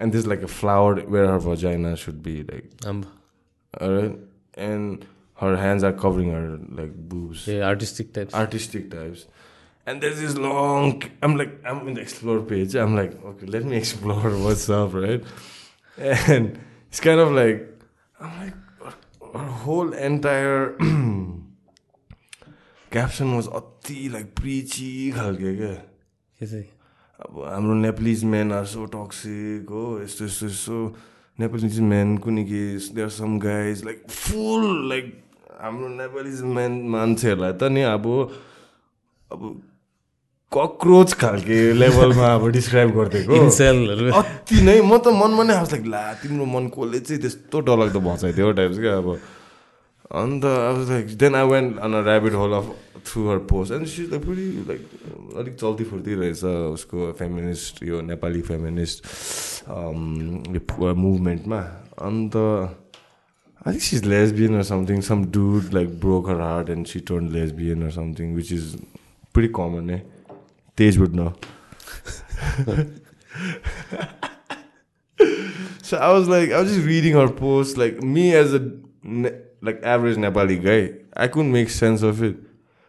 And 0.00 0.12
there's 0.12 0.26
like 0.26 0.42
a 0.42 0.48
flower 0.48 1.00
where 1.00 1.26
her 1.26 1.38
vagina 1.38 1.96
should 1.96 2.22
be, 2.22 2.42
like 2.42 2.66
um. 2.84 3.06
Alright. 3.80 4.18
And 4.54 5.06
her 5.36 5.56
hands 5.56 5.82
are 5.82 5.92
covering 5.92 6.32
her 6.32 6.58
like 6.68 6.94
boobs. 6.94 7.46
Yeah, 7.46 7.62
artistic 7.62 8.12
types. 8.12 8.34
Artistic 8.34 8.90
types. 8.90 9.26
And 9.86 10.02
there's 10.02 10.20
this 10.20 10.36
long 10.36 11.02
I'm 11.22 11.38
like 11.38 11.64
I'm 11.64 11.88
in 11.88 11.94
the 11.94 12.02
explore 12.02 12.42
page. 12.42 12.76
I'm 12.76 12.94
like, 12.94 13.24
okay, 13.24 13.46
let 13.46 13.64
me 13.64 13.76
explore 13.82 14.36
what's 14.44 14.68
up, 14.68 14.92
right? 14.92 15.24
And 15.96 16.60
it's 16.88 17.00
kind 17.00 17.20
of 17.20 17.32
like 17.32 17.66
I'm 18.20 18.38
like 18.44 18.54
her 19.32 19.50
whole 19.64 19.92
entire 19.94 20.76
caption 22.92 23.36
was 23.36 23.48
अति 23.58 23.98
like 24.14 24.30
preachy 24.40 25.12
खालके 25.14 25.56
क्या 25.56 25.72
के? 25.72 26.46
चाहिँ 26.46 26.64
अब 27.20 27.44
हाम्रो 27.48 27.74
Nepalese 27.74 28.24
men 28.24 28.52
are 28.52 28.64
so 28.64 28.84
toxic 28.94 29.70
हो 29.70 29.84
यस्तो 30.02 30.24
यस्तो 30.24 30.46
यस्तो। 30.46 30.78
नेपालिज 31.40 31.78
मेन 31.92 32.16
कुनै 32.18 32.44
के 32.44 32.62
there 32.94 33.08
some 33.16 33.38
guys 33.38 33.84
like 33.84 34.04
full 34.10 34.88
like 34.88 35.06
हाम्रो 35.60 35.88
नेपालिज 35.88 36.42
मेन 36.56 36.72
मान्छेहरूलाई 36.90 37.52
त 37.52 37.72
नि 37.76 37.82
अब 37.94 38.06
अब 39.32 39.40
कक्रोच 40.52 41.12
खालके 41.20 41.58
लेभलमा 41.72 42.34
अब 42.34 42.48
डिस्क्राइब 42.50 42.90
गरिदिएको 42.96 43.34
अति 44.18 44.60
नै 44.64 44.80
म 44.80 44.98
त 44.98 45.12
मनमा 45.12 45.42
नै 45.44 45.54
आउँछ 45.54 45.72
लाइक 45.72 45.86
ला 45.86 46.02
तिम्रो 46.22 46.44
मन 46.54 46.68
कसले 46.72 47.00
चाहिँ 47.00 47.20
त्यस्तो 47.22 47.60
डरलाग्दो 47.68 48.00
भचाइदियो 48.00 48.52
टाइप्स 48.52 48.78
क्या 48.78 48.96
अब। 48.96 49.08
अन्त 50.21 50.45
अब 50.45 50.85
like 50.89 51.17
then 51.17 51.35
I 51.35 51.47
went 51.49 51.77
on 51.85 51.93
a 51.93 52.03
rabbit 52.09 52.33
hole 52.41 52.53
of 52.53 52.75
through 53.05 53.27
her 53.29 53.37
post 53.51 53.73
and 53.73 53.87
see 53.87 54.05
like 54.11 54.25
Puri 54.25 54.45
like 54.67 54.81
अलिक 55.37 55.55
चल्ती 55.55 55.83
फुर्ती 55.91 56.13
रहेछ 56.21 56.43
उसको 56.43 57.11
फेमिनिस्ट 57.19 57.83
यो 57.83 58.01
नेपाली 58.11 58.41
फेमिनिस्ट 58.51 59.05
मुभमेन्टमा 59.69 61.61
अन्त 62.09 62.35
I 63.65 63.71
think 63.71 63.81
she's 63.81 64.03
lesbian 64.03 64.55
or 64.55 64.63
something. 64.63 65.01
Some 65.01 65.31
dude 65.31 65.73
like 65.73 65.99
broke 65.99 66.27
her 66.27 66.37
heart 66.37 66.69
and 66.69 66.85
she 66.85 66.99
turned 66.99 67.31
lesbian 67.33 67.81
or 67.81 67.91
something, 67.91 68.33
which 68.35 68.51
is 68.51 68.75
pretty 69.33 69.47
common, 69.47 69.89
eh? 69.89 70.01
Tej 70.77 70.97
would 70.97 71.15
know. 71.15 71.33
so 75.81 75.97
I 75.97 76.11
was 76.11 76.27
like, 76.27 76.51
I 76.51 76.59
was 76.61 76.73
just 76.73 76.85
reading 76.85 77.13
her 77.13 77.29
post. 77.29 77.77
Like 77.77 78.03
me 78.03 78.35
as 78.35 78.53
a 78.53 78.69
ne- 79.01 79.31
like 79.60 79.82
average 79.82 80.16
Nepali 80.16 80.62
guy, 80.62 81.00
I 81.14 81.28
couldn't 81.28 81.52
make 81.52 81.70
sense 81.70 82.02
of 82.02 82.22
it 82.22 82.36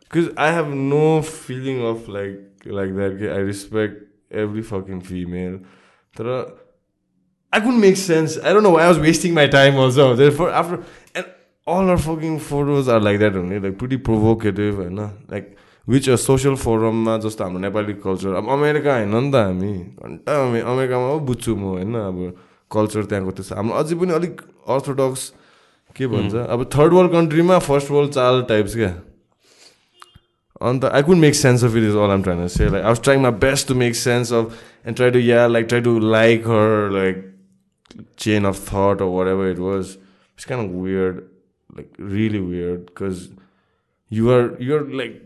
because 0.04 0.30
I 0.38 0.52
have 0.52 0.68
no 0.68 1.22
feeling 1.22 1.84
of 1.84 2.08
like 2.08 2.40
like 2.66 2.96
that. 2.96 3.32
I 3.34 3.40
respect 3.40 4.04
every 4.32 4.62
fucking 4.62 5.02
female. 5.02 5.60
But 6.16 6.58
I 7.52 7.60
couldn't 7.60 7.80
make 7.80 7.98
sense. 7.98 8.38
I 8.38 8.54
don't 8.54 8.64
know 8.64 8.72
why 8.72 8.84
I 8.84 8.90
was 8.90 9.00
wasting 9.00 9.34
my 9.34 9.48
time 9.48 9.76
also. 9.76 10.16
Therefore, 10.16 10.52
after 10.52 10.84
and 11.16 11.26
all 11.66 11.90
our 11.90 11.98
fucking 11.98 12.40
photos 12.40 12.88
are 12.88 13.00
like 13.00 13.20
that 13.20 13.36
only, 13.36 13.60
like 13.60 13.78
pretty 13.78 13.98
provocative 13.98 14.80
uh, 14.80 15.10
like 15.28 15.58
which 15.86 16.08
a 16.08 16.18
social 16.18 16.56
फोरममा 16.56 17.18
जस्तो 17.18 17.44
हाम्रो 17.44 17.60
Nepali 17.60 17.94
culture 18.06 18.34
अब 18.38 18.50
America 18.50 18.94
होइन 18.96 19.16
नि 19.16 19.32
त 19.32 19.36
हामी 19.36 19.74
घन्टा 19.98 20.32
अमे 20.46 20.60
अमेरिकामा 20.62 21.08
पो 21.10 21.20
बुझ्छु 21.26 21.56
म 21.56 21.82
होइन 21.82 21.96
अब 21.98 22.18
के 25.96 26.08
भन्छ? 26.08 26.36
अब 26.36 26.70
थर्ड 26.76 26.94
वर्ल्ड 26.94 27.12
कन्ट्रीमा 27.12 27.60
फर्स्ट 27.60 27.92
वर्ल्ड 27.92 28.12
चाल 28.12 28.42
टाइप्स 28.50 28.76
क्या। 28.76 29.02
अन्त 30.62 30.86
I 30.86 31.04
can't 31.04 31.22
make 31.22 31.36
sense 31.36 31.64
of 31.64 31.76
it 31.76 31.84
is 31.84 31.96
all 31.96 32.10
like 32.10 32.74
I 32.76 32.82
as 32.82 33.02
trying 33.04 33.22
my 33.22 33.32
best 33.32 33.68
to 33.68 33.76
make 33.76 33.96
sense 33.96 34.34
of 34.34 34.56
and 34.86 34.96
try 34.96 35.12
to 35.12 35.20
why 35.20 35.82
to 35.82 36.00
like 36.00 36.48
her 36.48 36.90
like 36.92 37.36
chain 38.20 38.46
of 38.46 38.70
thought 38.70 39.02
whatever 39.28 39.52
it 39.52 39.60
was 39.60 39.98
of 40.52 40.72
weird 40.72 41.16
like 41.70 41.92
really 42.02 42.40
weird 42.40 42.80
because 42.80 43.30
you're 44.14 44.58
you're 44.62 44.88
like 44.88 45.22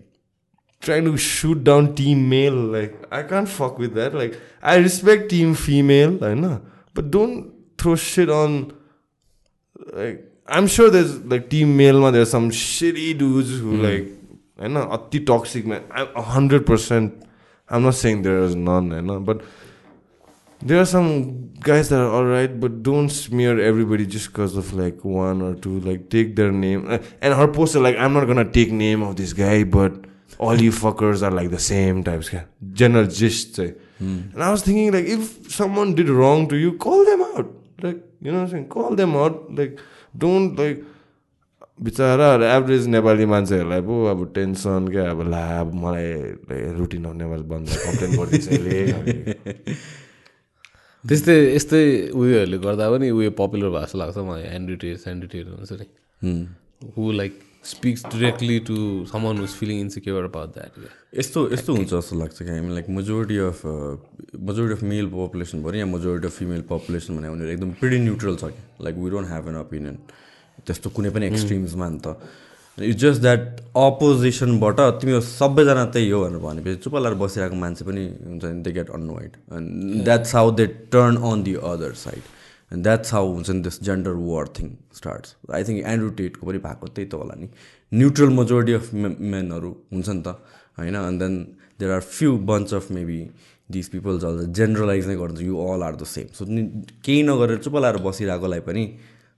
try 0.81 1.01
to 1.01 1.17
shoot 1.17 1.57
down 1.57 1.87
team 1.87 2.17
male 2.29 2.53
like 2.71 3.01
I 3.13 3.23
can't 3.23 3.49
fuck 3.49 3.75
with 3.79 3.89
that 3.89 4.15
like 4.15 4.33
I 4.63 4.81
respect 4.81 5.29
team 5.29 5.53
female 5.53 6.09
होइन 6.21 6.47
but 6.97 7.03
don't 7.03 7.45
throw 7.81 7.95
shit 7.95 8.29
on 8.29 8.65
like 9.97 10.32
I'm 10.47 10.67
sure 10.75 10.89
there 10.91 11.05
is 11.05 11.21
like 11.31 11.47
team 11.49 11.69
मेलमा 11.77 12.11
there 12.11 12.25
some 12.25 12.49
sorry 12.59 13.13
does 13.19 13.51
who 13.61 13.81
like 13.83 14.19
होइन 14.59 14.75
अति 14.75 15.19
toxic 15.29 15.65
man 15.65 15.81
I 15.99 16.23
hundred 16.35 16.65
percent 16.65 17.11
I 17.69 17.79
am 17.79 17.87
not 17.87 17.93
saying 18.01 18.23
there 18.23 18.43
is 18.45 18.55
none 18.57 18.91
होइन 18.91 19.25
but 19.25 19.41
there 20.61 20.79
are 20.79 20.85
some 20.85 21.09
guys 21.67 21.93
are 21.93 22.05
all 22.19 22.31
right 22.31 22.55
but 22.61 22.81
don't 22.83 23.11
smear 23.11 23.59
everybody 23.59 24.05
just 24.15 24.31
because 24.31 24.57
of 24.57 24.73
like 24.79 24.99
one 25.05 25.41
or 25.49 25.53
two 25.63 25.79
like 25.85 26.07
take 26.11 26.35
their 26.35 26.51
name 26.63 26.89
and 26.91 27.33
her 27.35 27.51
post 27.59 27.77
like 27.77 27.97
I 27.97 28.05
am 28.05 28.17
not 28.17 28.27
gonna 28.33 28.43
take 28.53 28.71
name 28.83 29.03
of 29.07 29.15
this 29.15 29.33
guy 29.37 29.63
but 29.77 30.01
all 30.39 30.61
you 30.61 30.71
fuckers 30.71 31.21
are 31.23 31.31
like 31.31 31.49
the 31.49 31.59
same 31.59 32.03
types. 32.03 32.29
General 32.73 33.05
gist. 33.05 33.55
Say. 33.55 33.73
Mm. 34.01 34.33
And 34.33 34.43
I 34.43 34.51
was 34.51 34.63
thinking, 34.63 34.91
like, 34.91 35.05
if 35.05 35.51
someone 35.51 35.95
did 35.95 36.09
wrong 36.09 36.47
to 36.49 36.57
you, 36.57 36.73
call 36.77 37.05
them 37.05 37.21
out. 37.21 37.51
Like, 37.81 38.03
you 38.21 38.31
know 38.31 38.39
what 38.39 38.45
I'm 38.45 38.49
saying? 38.49 38.67
Call 38.69 38.95
them 38.95 39.15
out. 39.15 39.53
Like, 39.53 39.79
don't 40.13 40.59
like 40.59 40.83
बिचरा 41.81 42.55
average 42.55 42.87
Nepali 42.87 43.25
मान्छेहरूलाई 43.25 43.81
पो 43.81 44.05
अब 44.05 44.31
tension 44.35 44.87
क्या 44.87 45.09
अब 45.11 45.29
ला 45.29 45.59
अब 45.59 45.73
मलाई 45.73 46.13
routine 46.73 47.05
आउने 47.05 47.25
बन्द 47.25 47.69
कम्प्लेन 47.69 48.11
गरिदिन्छ 48.17 49.77
त्यस्तै 51.07 51.55
यस्तै 51.55 52.11
उयोहरूले 52.15 52.57
गर्दा 52.57 52.89
पनि 52.89 53.09
उयो 53.09 53.31
पपुलर 53.31 53.69
भएको 53.69 53.85
जस्तो 53.85 53.97
लाग्छ 53.97 54.17
मलाई 54.17 54.43
ह्यान्डी 54.43 54.75
टेर 54.75 54.97
स्यान्डी 54.97 55.27
टेर 55.27 55.45
हुन्छ 55.47 55.71
नि। 55.73 55.85
हु। 56.97 57.11
Like 57.11 57.39
speaks 57.71 58.05
directly 58.13 58.59
to 58.69 58.75
someone 59.11 59.37
who's 59.39 59.53
feeling 59.59 59.79
insecure 59.81 60.23
about 60.23 60.53
that 60.53 60.71
यस्तो 61.19 61.39
यस्तो 61.53 61.75
हुन्छ 61.75 61.89
जस्तो 61.89 62.19
लाग्छ 62.19 62.37
कि 62.41 62.49
हामी 62.49 62.73
like 62.73 62.89
majority 62.99 63.37
of 63.49 63.61
majority 64.49 64.73
of 64.73 64.83
male 64.93 65.07
population 65.13 65.63
भयो 65.63 65.79
या 65.79 65.85
मेजोरिटी 65.95 66.27
अफ 66.27 66.37
फिमेल 66.37 66.61
पपुलेसन 66.71 67.17
भने 67.17 67.27
उनीहरू 67.35 67.51
एकदम 67.51 67.71
प्रिटी 67.81 67.99
न्युट्रल 68.07 68.35
छ 68.41 68.51
कि 68.55 68.83
like 68.83 68.95
we 69.03 69.09
don't 69.11 69.27
have 69.27 69.47
an 69.49 69.57
opinion 69.57 69.95
त्यस्तो 70.65 70.89
कुनै 70.97 71.09
पनि 71.15 71.25
एक्सट्रिम्समा 71.27 71.89
नि 71.89 71.99
त। 72.05 72.17
इट्स 72.77 72.99
जस्ट 73.01 73.21
द्याट 73.21 73.41
अपोजिसनबाट 73.79 74.79
तिमीहरू 75.01 75.21
सबैजना 75.21 75.83
त्यही 75.95 76.09
हो 76.09 76.21
भनेर 76.23 76.39
भनेपछि 76.45 76.75
चुप 76.83 76.95
लाएर 76.95 77.15
बसिरहेको 77.23 77.55
मान्छे 77.63 77.85
पनि 77.85 78.05
हुन्छ 78.27 78.43
नि 78.45 78.61
they 78.65 78.71
get 78.77 78.89
unwind 78.97 79.31
and 79.57 80.03
that's 80.03 80.35
how 80.35 80.51
they 80.59 80.65
turn 80.95 81.17
on 81.31 81.43
the 81.43 81.53
other 81.71 81.93
side 81.99 82.23
and 82.73 82.83
that's 82.83 83.13
how 83.13 83.31
हुन्छ 83.33 83.49
नि 83.49 83.61
this 83.61 83.81
gender 83.83 84.13
war 84.29 84.47
thing 84.59 84.69
starts 84.97 85.35
I 85.53 85.63
think 85.63 85.85
Andrew 85.93 86.09
टेटको 86.19 86.47
पनि 86.47 86.59
भएको 86.67 86.87
त्यही 86.87 87.07
त 87.07 87.13
होला 87.21 87.35
नि. 87.39 87.47
न्युट्रल 87.91 88.29
मेजोरिटी 88.39 88.73
अफ 88.73 88.93
मेनहरू 89.33 89.71
हुन्छ 89.93 90.09
नि 90.09 90.21
त 90.21 90.27
होइन? 90.77 90.95
And 90.95 91.19
then 91.23 91.33
there 91.79 91.91
are 91.91 92.01
few 92.01 92.37
bunch 92.51 92.73
of 92.73 92.91
maybe 92.91 93.19
this 93.69 93.87
people 93.89 94.19
जल 94.19 94.45
जेनरलाइज 94.57 95.07
नै 95.07 95.15
गर्छ 95.15 95.41
you 95.41 95.57
all 95.71 95.83
are 95.83 95.95
the 95.95 96.03
same 96.13 96.27
so 96.37 96.45
केही 96.45 97.21
नगरेर 97.23 97.57
चुप 97.63 97.75
लाएर 97.83 97.97
बसिरहेकोलाई 98.05 98.59
पनि 98.69 98.85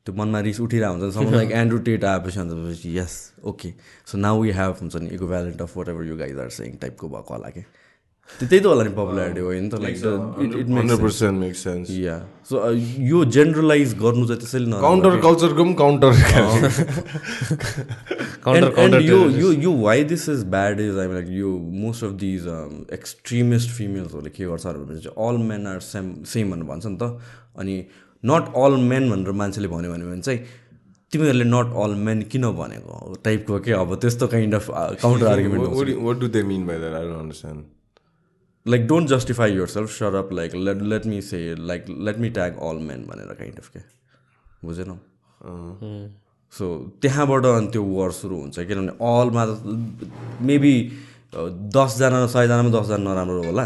त्यो 0.06 0.14
मनमा 0.16 0.40
रिस 0.48 0.60
उठिरहेको 0.62 0.94
हुन्छ। 0.94 1.14
सम 1.14 1.34
लाइक 1.34 1.52
एन्ड्रु 1.62 1.78
टेट 1.86 2.04
आएपछि 2.06 2.40
अन्त 2.40 2.86
yes 2.86 3.14
okay 3.52 3.70
so 4.12 4.18
now 4.18 4.42
we 4.42 4.52
have 4.58 4.76
हुन्छ 4.82 4.96
नि 5.02 5.18
valiant 5.18 5.62
of 5.62 5.78
whatever 5.90 6.06
you 6.08 6.18
guys 6.18 6.40
are 6.40 6.50
saying 6.58 6.78
टाइपको 6.82 7.10
भएको 7.10 7.34
होला 7.34 7.50
कि? 7.50 7.64
त्यही 8.40 8.60
त 8.64 8.66
होला 8.66 8.84
नि 8.84 8.90
पपुलारिटी 8.96 9.42
हो 9.42 9.52
नि 9.52 9.70
त 9.70 9.74
like 9.82 9.96
it 9.96 10.54
hundred 10.70 11.00
percent 11.02 11.36
make 11.40 11.56
sense 11.56 11.90
yeah 11.90 12.16
so 12.50 12.54
यो 13.10 13.20
जेनरलाइज 13.36 13.94
गर्नु 14.00 14.24
चाहिँ 14.28 14.40
त्यसैले 14.42 14.68
न 14.70 14.80
काउन्टर 14.82 15.12
कल्चरको 15.26 15.64
पनि 15.64 15.76
काउन्टर 18.46 19.02
यो 19.02 19.20
यो 19.42 19.50
यो 19.66 19.72
why 19.84 20.04
this 20.12 20.24
is 20.30 20.42
bad 20.56 20.80
is 20.80 20.98
I 21.00 21.08
like 21.14 21.28
यो 21.38 21.50
मोस्ट 21.84 22.04
अफ 22.04 22.12
दिज 22.26 22.42
एक्सट्रिमिस्ट 22.98 23.70
फिमेल्सहरूले 23.78 24.32
के 24.38 24.44
गर्छ 24.52 24.66
भने 24.66 25.00
चाहिँ 25.06 25.16
all 25.28 25.38
men 25.52 25.62
are 25.68 25.80
same 25.92 26.06
same 26.34 26.46
भनेर 26.52 26.68
भन्छ 26.74 26.86
नि 26.86 26.98
त। 27.02 27.04
अनि 27.60 27.76
नट 28.24 28.44
अल 28.64 28.74
मेन 28.92 29.04
भनेर 29.12 29.32
मान्छेले 29.44 29.68
भन्यो 29.76 29.90
भने 29.92 30.22
चाहिँ 30.22 30.40
तिमीहरूले 31.12 31.48
नट 31.54 31.68
अल 31.86 31.92
मेन 32.10 32.18
किन 32.34 32.44
भनेको? 32.60 32.94
टाइपको 33.24 33.60
के 33.70 33.72
अब 33.80 33.90
त्यस्तो 34.02 34.26
kind 34.36 34.54
of 34.56 34.66
counter 35.02 35.28
argument 35.28 35.64
what 36.10 36.18
do 36.20 36.28
they 36.36 36.44
mean 36.52 36.64
by 36.68 36.78
that? 36.84 36.94
I 37.00 37.04
don't 37.08 37.22
understand. 37.24 37.60
Like 38.66 38.88
don't 38.88 39.10
justify 39.10 39.52
yourself 39.68 39.90
sir 39.92 40.16
up 40.16 40.30
like 40.34 40.56
let 40.56 40.82
let 40.84 41.06
me 41.06 41.22
say 41.22 41.40
like 41.68 41.86
let 41.90 42.18
me 42.20 42.30
tag 42.38 42.58
all 42.70 42.78
men 42.84 43.06
भनेर 43.08 43.34
kind 43.40 43.60
of 43.60 43.70
के। 43.70 43.80
बुझेनौ? 44.66 44.98
So 46.54 46.66
त्यहाँबाट 47.02 47.46
अनि 47.46 47.68
त्यो 47.72 47.84
वार 47.86 48.12
सुरु 48.12 48.36
हुन्छ। 48.36 48.60
किनभने 48.60 48.92
अलमा 49.06 49.46
त 49.46 49.50
मेबी 50.42 50.76
दसजना 51.76 52.26
सयजनामा 52.28 52.70
दसजना 52.80 52.98
नराम्रो 53.06 53.44
होला। 53.44 53.66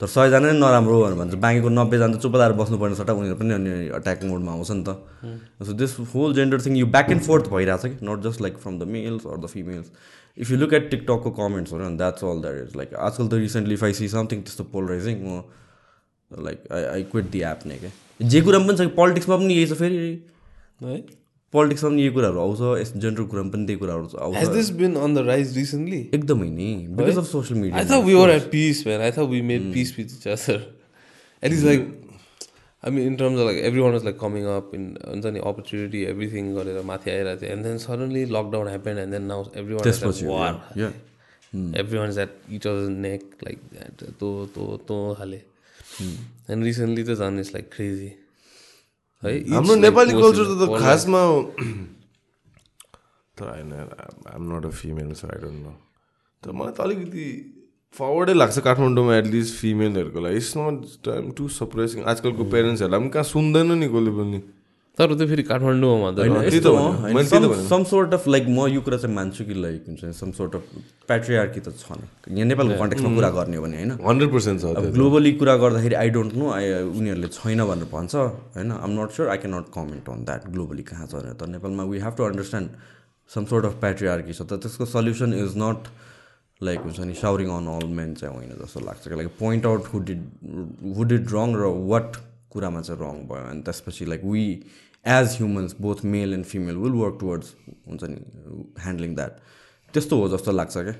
तर 0.00 0.06
सयजना 0.06 0.46
नै 0.46 0.58
नराम्रो 0.58 0.94
हो 0.94 1.04
भनेर 1.04 1.18
भन्छ। 1.18 1.34
बाँकीको 1.34 1.68
नब्बेजना 1.68 2.16
त 2.16 2.20
चुप 2.22 2.36
लाएर 2.36 2.52
बस्नुपर्ने 2.54 2.94
सट्टा। 2.94 3.12
उनीहरू 3.12 3.36
पनि 3.36 3.52
अनि 3.54 3.88
अट्याक 3.98 4.22
मोडमा 4.24 4.52
आउँछ 4.52 4.70
नि 4.70 4.84
त। 4.86 4.90
So 5.66 5.72
this 5.74 5.98
whole 6.14 6.34
gender 6.34 6.60
thing 6.62 6.76
यो 6.76 6.86
ब्याक 6.86 7.10
एन्ड 7.10 7.22
फोर्थ 7.26 7.50
भइरहेछ 7.50 7.82
कि? 7.84 7.98
Not 8.06 8.18
just 8.22 8.40
like 8.40 8.54
from 8.62 8.78
the 8.78 8.82
males 8.86 9.26
or 9.26 9.36
the 9.42 9.46
females 9.50 9.90
if 10.38 10.50
you 10.50 10.56
look 10.56 10.72
at 10.74 10.90
टिकटकको 10.90 11.30
कमेन्ट्सहरू 11.38 11.84
अनि 11.84 11.96
that's 11.96 12.24
all 12.24 12.40
that 12.42 12.66
is 12.66 12.76
like 12.76 12.94
आजकल 13.06 13.28
त 13.28 13.40
recently 13.44 13.74
if 13.74 13.84
I 13.84 13.92
see 14.00 14.08
something 14.16 14.42
त्यस्तो 14.48 14.64
polarising 14.74 15.22
म 15.28 15.42
like 16.30 16.72
I 16.72 16.84
I 16.96 17.02
quit 17.12 17.30
the 17.36 17.42
app 17.52 17.66
नै 17.66 17.78
क्या 17.84 17.90
जे 18.34 18.40
कुरामा 18.48 18.66
पनि 18.72 18.76
छ 18.78 18.94
पोलिटिक्समा 18.96 19.36
पनि 19.36 19.54
यही 19.54 19.66
छ 19.66 19.78
फेरि 19.82 19.96
है 20.82 20.96
पोलिटिक्समा 21.54 21.90
पनि 21.90 22.02
यही 22.02 22.12
कुराहरू 22.16 22.40
आउँछ 22.40 22.80
यस 22.80 22.92
जेनरल 23.04 23.24
कुरामा 23.34 23.50
पनि 23.52 23.66
त्यही 23.66 23.78
कुराहरू 23.84 24.04
Has 24.08 24.16
आउँछ 24.24 24.56
this 24.56 24.70
been 24.80 24.96
on 25.04 25.14
the 25.18 25.24
rise 25.28 25.54
recently? 25.60 26.00
एकदमै 26.18 26.50
नि 26.56 26.72
because 26.98 27.18
of 27.18 27.30
social 27.30 27.58
I 27.58 27.62
media 27.62 27.86
thought 27.92 28.10
we 28.10 28.18
were 28.22 28.32
at 28.34 28.50
peace, 28.56 28.82
man. 28.88 29.06
I 29.06 29.10
thought 29.18 29.30
we 29.36 29.40
made 29.52 29.72
peace 29.78 29.94
with 30.00 30.12
each 30.18 30.26
other. 30.34 30.58
At 31.42 31.52
least, 31.52 31.64
like, 31.64 31.82
I 32.82 32.90
mean, 32.90 33.06
in 33.06 33.16
terms 33.16 33.40
of 33.40 33.46
like 33.46 33.56
everyone 33.56 33.92
was 33.92 34.04
like 34.04 34.18
coming 34.18 34.46
up 34.46 34.74
in 34.74 34.96
हुन्छ 35.04 35.32
नि 35.36 35.40
opportunity, 35.52 36.06
everything 36.06 36.54
गरेर 36.54 36.82
माथि 36.90 37.10
आइरहेको 37.10 37.40
थियो 37.40 37.52
and 37.56 37.64
then 37.64 37.78
suddenly 37.84 38.22
lockdown 38.36 38.70
happened 38.70 38.98
and 39.04 39.12
then 39.12 39.26
now 39.26 39.40
everyone 39.54 39.88
is 39.88 39.96
at 39.96 40.08
त्यसपछि 40.08 40.26
war. 40.26 40.52
Yeah 40.76 40.92
Everyone 41.82 42.08
is 42.14 42.18
at 42.18 42.30
each 42.48 42.66
other's 42.66 42.88
neck 42.88 43.22
like 43.48 43.66
that. 43.74 44.06
तो 44.20 44.30
to 44.54 44.70
तो 44.88 44.98
खाले 45.18 45.42
and 46.48 46.62
recently 46.70 47.02
the 47.02 47.16
झन् 47.16 47.40
is 47.44 47.52
like 47.58 47.70
crazy. 47.76 48.14
है 49.24 49.30
हाम्रो 49.50 49.74
नेपाली 49.74 50.12
कल्चर 50.22 50.46
त 50.58 50.66
खासमा 50.80 51.20
तर 53.38 53.48
होइन 53.50 53.72
I'm 53.74 54.42
not 54.52 54.66
a 54.66 54.70
female 54.80 55.12
so 55.20 55.26
I 55.26 55.40
don't 55.42 55.58
know 55.62 55.72
तर 56.42 56.52
मलाई 56.58 56.72
त 56.72 56.80
अलिकति 56.80 57.24
फरवर्डै 57.96 58.34
लाग्छ 58.34 58.58
काठमाडौँमा 58.66 59.14
एटलिस्ट 59.16 59.54
फिमेलहरूको 59.60 60.20
लागि. 60.20 60.36
It's 60.36 60.52
not 60.56 60.76
time 61.04 61.30
to 61.38 61.48
suppressing 61.56 62.04
आजकलको 62.04 62.44
पेरेन्ट्सहरूलाई 62.52 63.00
पनि 63.00 63.10
कहाँ 63.10 63.24
सुन्दैन 63.32 63.72
नि 63.80 63.88
कसले 63.88 64.12
पनि। 64.18 64.40
तर 64.98 65.14
त्यो 65.14 65.26
फेरि 65.30 65.42
काठमाडौँमा 65.48 66.08
त 66.10 66.18
त। 66.18 67.66
सम 67.70 67.82
सोर्ट 67.86 68.14
अफ 68.14 68.28
लाइक 68.28 68.44
म 68.50 68.66
यो 68.68 68.80
कुरा 68.82 68.96
चाहिँ 68.98 69.14
मान्छु 69.14 69.44
कि 69.46 69.54
लाइक 69.54 69.84
हुन्छ 69.88 70.10
सम 70.20 70.30
सोर्ट 70.38 70.54
अफ 70.58 70.64
प्याट्रियार्की 71.08 71.60
त 71.60 71.68
छ 71.78 71.98
नि। 71.98 72.34
यहाँ 72.34 72.46
नेपालको 72.50 72.74
कन्टेक्समा 72.82 73.14
कुरा 73.14 73.30
गर्ने 73.38 73.56
हो 73.56 73.62
भने 73.62 73.76
होइन। 73.78 73.92
हन्ड्रेड 74.04 74.30
पर्सेन्ट 74.32 74.58
छ। 74.60 74.64
ग्लोबली 74.98 75.32
कुरा 75.38 75.54
गर्दाखेरि 75.64 75.94
आई 76.02 76.08
डोन्ट 76.18 76.34
नो 76.34 76.50
आई 76.50 76.66
उनीहरूले 76.92 77.28
छैन 77.30 77.60
भनेर 77.70 77.88
भन्छ 77.94 78.14
होइन? 78.58 78.70
आम 78.74 78.90
not 78.98 79.10
sure 79.14 79.28
I 79.32 79.38
can 79.38 79.54
not 79.54 79.66
comment 79.74 80.04
on 80.10 80.24
that 80.26 80.50
globally 80.50 80.82
कहाँ 80.90 81.06
छ 81.06 81.14
भनेर। 81.14 81.34
तर 81.38 81.46
नेपालमा 81.54 81.82
we 81.86 81.98
have 82.02 82.14
to 82.18 82.22
understand 82.30 82.68
some 83.30 83.44
sort 83.46 83.64
of 83.70 83.74
patriarchy 83.80 84.32
छ। 84.34 84.50
तर 84.50 84.56
त्यसको 84.66 84.84
सल्युसन 84.98 85.30
इज 85.38 85.54
नट 85.62 85.80
लाइक 86.62 86.80
हुन्छ 86.80 87.00
नि 87.00 87.14
साउरिङ 87.14 87.48
अन 87.56 87.66
अल 87.76 87.86
मेन 87.98 88.14
चाहिँ 88.14 88.34
होइन 88.34 88.50
जस्तो 88.62 88.80
लाग्छ। 88.86 89.08
कि 89.08 89.14
like 89.14 89.28
point 89.38 89.66
out 89.66 89.82
who 89.92 89.98
did 90.08 90.22
who 90.96 91.04
did 91.12 91.32
wrong 91.34 91.54
र 91.54 91.70
वाट 91.92 92.16
कुरामा 92.50 92.80
चाहिँ 92.80 93.00
रङ 93.00 93.16
भयो। 93.28 93.44
अनि 93.50 93.62
त्यसपछि 93.62 94.04
like 94.12 94.24
we 94.24 94.44
as 95.06 95.36
humans 95.36 95.74
both 95.80 96.04
male 96.14 96.34
and 96.34 96.44
female 96.44 96.76
will 96.76 96.96
work 97.02 97.16
towards 97.20 97.54
हुन्छ 97.88 98.02
नि 98.04 98.18
ह्यान्डलिङ 98.82 99.14
द्याट 99.14 99.32
त्यस्तो 99.94 100.14
हो 100.20 100.28
जस्तो 100.34 100.52
लाग्छ 100.52 100.76
क्या। 100.76 100.94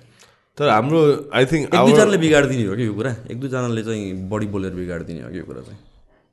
तर 0.58 0.68
हाम्रो 0.68 1.00
आई 1.34 1.44
थिङ्क 1.46 1.64
एक 1.64 1.74
दुईजनाले 1.74 2.18
बिगाडिदिने 2.18 2.64
हो 2.68 2.76
कि 2.76 2.86
यो 2.86 2.94
कुरा? 2.94 3.12
एक 3.30 3.40
दुईजनाले 3.40 3.82
चाहिँ 3.84 4.28
बढी 4.30 4.46
बोलेर 4.54 4.74
बिगाडिदिने 4.74 5.22
हो 5.22 5.30
कि 5.30 5.38
यो 5.38 5.44
कुरा 5.50 5.62
चाहिँ? 5.66 5.78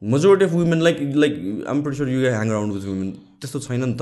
Majority 0.02 0.46
of 0.46 0.52
women 0.52 0.82
like 0.82 0.98
like 1.16 1.34
um 1.70 1.82
pretty 1.84 2.14
you 2.14 2.20
hang 2.30 2.50
around 2.50 2.74
with 2.74 2.86
women 2.86 3.12
त्यस्तो 3.42 3.60
छैन 3.66 3.84
नि 3.84 3.94
त। 3.96 4.02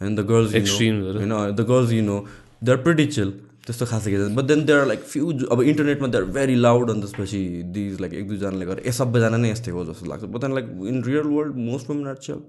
होइन 0.00 0.14
द 0.14 0.20
गर्ल्स 0.30 0.54
होइन 0.54 1.34
the 1.54 1.60
girls 1.68 1.92
you 1.92 2.02
know 2.02 2.16
they 2.62 2.72
are 2.72 2.78
pretty 2.86 3.06
chill 3.18 3.30
त्यस्तो 3.68 3.84
खासै 3.92 4.10
के 4.10 4.32
but 4.34 4.44
then 4.50 4.64
they 4.64 4.72
are 4.80 4.86
like 4.96 5.02
few 5.14 5.32
अब 5.52 5.62
इन्टरनेटमा 5.62 6.08
दे 6.08 6.18
आर 6.18 6.30
भेरी 6.36 6.54
लाउड 6.66 6.90
अनि 6.90 7.00
त्यसपछि 7.06 7.42
दिज 7.78 8.00
लाइक 8.00 8.12
एक 8.20 8.28
दुईजनाले 8.28 8.66
गरेर 8.70 8.86
ए 8.86 8.92
सबैजना 9.00 9.36
नै 9.44 9.50
यस्तै 9.50 9.70
हो 9.76 9.84
जस्तो 9.94 10.06
लाग्छ। 10.12 10.24
But 10.36 10.40
then 10.46 10.54
like 10.60 10.66
in 10.92 11.02
real 11.10 11.28
world 11.34 11.66
most 11.72 11.90
women 11.90 12.06
are 12.14 12.24
chill 12.28 12.40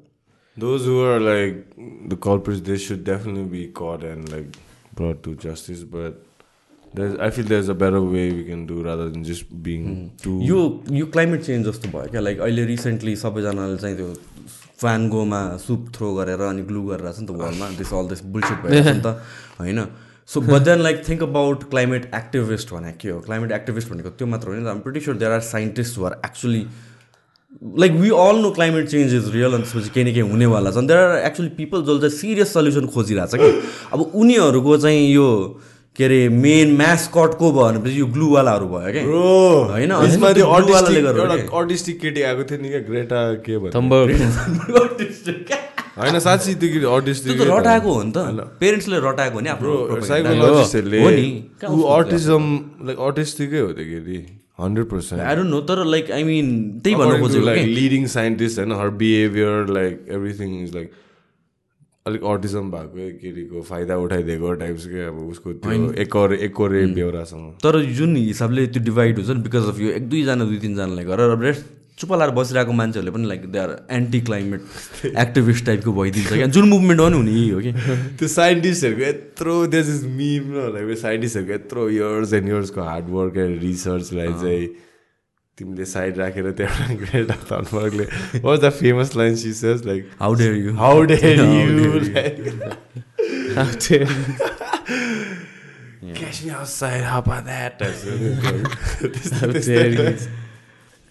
Those 0.58 0.86
who 0.88 0.96
are 1.10 1.20
like 1.24 1.60
the 2.12 2.16
culprits, 2.18 2.62
they 2.70 2.78
should 2.86 3.04
definitely 3.10 3.44
be 3.52 3.68
caught 3.80 4.02
and 4.04 4.32
like 4.32 4.58
brought 4.94 5.22
to 5.28 5.36
justice. 5.44 5.84
But 5.84 6.18
there's, 6.94 7.14
I 7.18 7.30
feel 7.30 7.46
there's 7.52 7.70
a 7.70 7.76
better 7.84 8.02
way 8.02 8.24
we 8.32 8.44
can 8.48 8.66
do 8.72 8.82
rather 8.88 9.06
than 9.10 9.24
just 9.30 9.46
being 9.68 9.86
too. 10.24 10.34
यो 10.50 10.58
यो 10.98 11.06
climate 11.14 11.44
change 11.44 11.68
जस्तो 11.68 11.92
भयो 11.94 12.12
क्या? 12.12 12.22
Like 12.28 12.40
अहिले 12.48 12.66
recently 12.74 13.16
सबैजनाले 13.24 13.78
चाहिँ 13.78 13.96
त्यो 13.98 14.10
फ्यानगोमा 14.82 15.42
soup 15.68 15.88
throw 15.96 16.14
गरेर 16.20 16.42
अनि 16.50 16.68
ग्लु 16.74 16.84
गरेर 16.90 17.12
छ 17.12 17.20
नि 17.20 17.28
त 17.28 17.40
वालमा 17.44 17.70
दिस 17.80 17.94
अल 18.02 18.06
दिस 18.12 18.24
बुलसिट 18.36 18.58
भइरहेको 18.66 18.90
छ 18.90 18.96
नि 19.00 19.04
त। 19.08 19.16
होइन? 19.62 19.80
So 20.30 20.42
but 20.42 20.62
then 20.64 20.82
like 20.82 21.02
think 21.10 21.24
about 21.24 21.64
climate 21.70 22.12
activist 22.16 22.74
भनेको 22.74 22.98
के 23.02 23.10
हो 23.10 23.20
क्लाइमेट 23.28 23.52
एक्टिभिस्ट 23.52 23.90
भनेको 23.92 24.10
त्यो 24.20 24.28
मात्र 24.34 24.48
होइन 24.50 24.68
आम 24.68 24.80
pretty 24.80 25.00
sure 25.06 25.18
there 25.18 25.32
are 25.32 25.40
scientist 25.48 26.00
are 26.10 26.20
actually 26.26 26.66
like 27.84 27.92
we 28.02 28.10
all 28.26 28.42
know 28.42 28.50
climate 28.58 28.88
change 28.90 29.14
is 29.14 29.32
real 29.36 29.54
अनि 29.54 29.64
त्यसपछि 29.64 29.90
केही 29.96 30.06
न 30.10 30.14
केही 30.14 30.30
हुनेवाला 30.32 30.72
छ 30.72 30.84
देयर 30.92 31.00
आर 31.06 31.26
एक्चुली 31.28 31.50
पिपल 31.58 31.82
जसले 31.82 32.00
चाहिँ 32.00 32.18
सिरियस 32.20 32.54
सल्युसन 32.54 32.88
खोजिरहेको 32.96 33.38
छ 33.38 33.40
कि। 33.42 33.50
अब 33.94 34.00
उनीहरूको 34.22 34.78
चाहिँ 34.86 35.08
यो 35.14 35.28
के 35.96 36.04
अरे 36.06 36.20
मेन 36.44 36.76
म्यासकटको 36.78 37.52
भयो 37.52 37.64
भनेपछि 37.64 38.00
यो 38.00 38.06
ग्लुवालाहरू 38.18 38.68
भयो 38.74 38.92
क्या 38.92 39.04
होइन, 39.04 39.90
अनि 39.92 40.08
यसमा 40.08 40.32
त्यो 40.34 40.46
त्यो 40.46 40.60
blue 40.60 40.74
वालाले 40.74 41.02
artistic- 41.02 41.06
गरेर 41.06 41.22
एउटा 41.22 41.36
के? 41.42 41.58
artistic 41.62 42.00
केटी 42.02 42.22
आएको 42.30 42.44
थियो 42.52 42.62
नि 42.62 42.70
क्या 42.70 42.80
ग्रेटा 42.92 43.24
के 43.50 43.58
थम्बर 43.76 44.02
होइन 46.00 46.20
साँच्ची 46.26 46.56
त्यो 46.64 46.90
त? 46.90 47.48
रटाएको 47.52 47.94
हो 47.94 48.04
नि 48.04 48.12
त। 48.16 48.18
पेरेन्ट्सले 48.60 48.98
रटाएको 49.06 49.36
हो 49.36 49.42
नि। 49.42 49.50
आफ्नो। 49.56 50.02
साइकोलोजिस्टहरूले 50.10 51.00
नि 51.16 51.30
ऊ 51.70 51.80
autism 51.96 52.44
लाइक 52.90 53.00
अटिस्टिकै 53.08 53.60
हो 53.60 53.72
त्यो 53.80 54.22
hundred 54.60 54.86
percent 54.86 55.22
I 55.24 55.36
don't 55.36 55.50
know 55.50 55.60
तर 55.68 55.84
लाइक 55.86 56.10
आई 56.12 56.24
मिन 56.30 56.48
त्यही 56.84 56.96
भन्न 57.02 57.20
खोजेको 57.22 57.46
लाइक 57.46 57.68
लिडिङ 57.76 58.08
साइन्टिस्ट 58.14 58.60
होइन 58.60 58.72
her 58.80 58.90
behaviour 59.04 59.70
like 59.78 59.94
everything 60.18 60.50
is 60.64 60.74
like 60.76 60.92
अलिक 62.08 62.24
अटिजम 62.34 62.72
भएको 62.72 63.08
केटीको 63.22 63.62
फाइदा 63.70 63.98
उठाइदिएको 64.04 64.54
टाइप्सकै 64.64 65.06
अब 65.08 65.18
उसको 65.30 65.54
त्यो 65.66 65.92
एकोरे 66.04 66.38
एकोरे 66.48 66.86
बेहोरासँग 67.00 67.52
तर 67.64 67.82
जुन 68.00 68.16
हिसाबले 68.16 68.68
त्यो 68.76 68.84
डिभाइड 68.84 69.20
हुन्छ 69.20 69.30
नि 69.30 69.44
बिकज 69.48 69.70
अफ 69.74 69.80
यो 69.80 69.92
एक 70.00 70.10
दुईजना 70.10 70.46
दुई 70.52 70.60
तिनजनाले 70.66 71.04
गरेर 71.12 71.38
रेस्ट 71.40 71.66
चुप 72.00 72.12
लाएर 72.14 72.32
बसिरहेको 72.32 72.72
मान्छेहरूले 72.72 73.12
पनि 73.12 73.28
like 73.28 73.42
they 73.52 73.60
are 73.60 73.72
anti 73.92 74.20
climate 74.22 74.62
activist 75.06 75.66
टाइपको 75.66 75.94
भइदिन्छ 75.94 76.34
क्या। 76.34 76.46
जुन 76.58 76.70
मुभमेन्ट 76.70 77.00
हो 77.02 77.08
नि 77.10 77.18
हुने 77.18 77.50
हो 77.50 77.60
कि। 77.60 77.72
त्यो 78.20 78.28
साइन्टिस्टहरूको 78.28 79.04
यत्रो 79.04 79.56
देश 79.68 79.88
इज 79.88 80.06
मिम 80.20 80.44
न 80.56 80.70
लाइक 80.76 80.98
साइन्टिस्टहरूको 80.98 81.54
यत्रो 81.54 81.90
इयर्स 81.90 82.34
एन्ड 82.34 82.48
इयर्सको 82.50 82.82
हार्डवर्क 82.82 83.38
एन्ड 83.38 83.62
रिसर्चलाई 83.64 84.28
चाहिँ 84.28 84.68
तिमीले 85.58 85.86
साइड 85.86 86.18
राखेर 86.18 86.52
त्यहाँ 86.52 86.96
Greta 86.98 87.32
थनबर्गले 87.52 88.06
was 88.40 88.60
the 88.60 88.70
famous 88.80 89.16
line 89.16 89.36
she 89.36 89.54
says 89.54 89.86
like 89.88 90.10
how 90.20 90.34
dare 90.42 90.54
you 90.56 90.74
how 90.74 91.02
dare 91.14 91.40
you 91.40 92.00
like 92.00 92.36
Catch 96.20 96.44
me 96.44 96.50
outside, 96.52 97.02
how 97.04 97.20
about 97.20 97.46
that? 97.46 97.74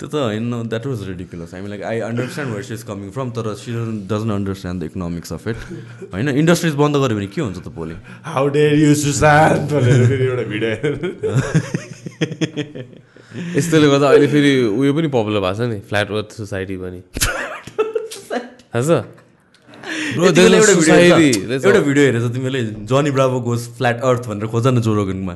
त्यो 0.01 0.09
त 0.09 0.15
होइन 0.15 0.53
that 0.69 0.85
was 0.87 1.01
ridiculous 1.09 1.55
mean 1.55 1.69
like 1.71 1.83
I 1.91 1.97
understand 2.09 2.53
where 2.53 2.65
she 2.65 2.75
is 2.75 2.83
coming 2.91 3.09
from 3.17 3.29
तर 3.39 3.45
she 3.63 3.73
doesn't 4.13 4.33
understand 4.33 4.77
the 4.83 4.85
economics 4.91 5.33
of 5.33 5.43
it 5.49 5.59
होइन 6.15 6.29
industries 6.45 6.75
बन्द 6.83 6.95
गऱ्यो 7.05 7.17
भने 7.19 7.29
के 7.35 7.41
हुन्छ 7.41 7.59
त 7.59 7.69
भोलि 7.77 7.97
हाउ 8.31 8.45
डेयर 8.57 8.75
यु 8.85 8.95
सुशान्त 9.03 9.69
एउटा 9.73 10.45
भिडियो 10.55 10.73
यस्तोले 13.57 13.89
गर्दा 13.91 14.07
अहिले 14.09 14.29
फेरि 14.35 14.53
उयो 14.67 14.93
पनि 14.95 15.09
पपुलर 15.15 15.41
भएको 15.41 15.57
छ 15.59 15.61
नि 15.71 15.79
फ्ल्याट 15.89 16.09
अर्थ 16.19 16.31
सोसाइटी 16.37 16.77
पनि। 16.85 17.01
थाहा 18.73 18.83
छ 18.83 18.91
एउटा 20.17 21.81
भिडियो 21.81 22.05
हेरेछ। 22.07 22.25
तिमीले 22.35 22.61
जनी 22.91 23.11
ब्राभो 23.19 23.39
गोज 23.49 23.61
फ्ल्याट 23.79 23.99
अर्थ 24.11 24.23
भनेर 24.29 24.47
खोज 24.55 24.67
न 24.67 24.81
जोरोगनमा। 24.87 25.35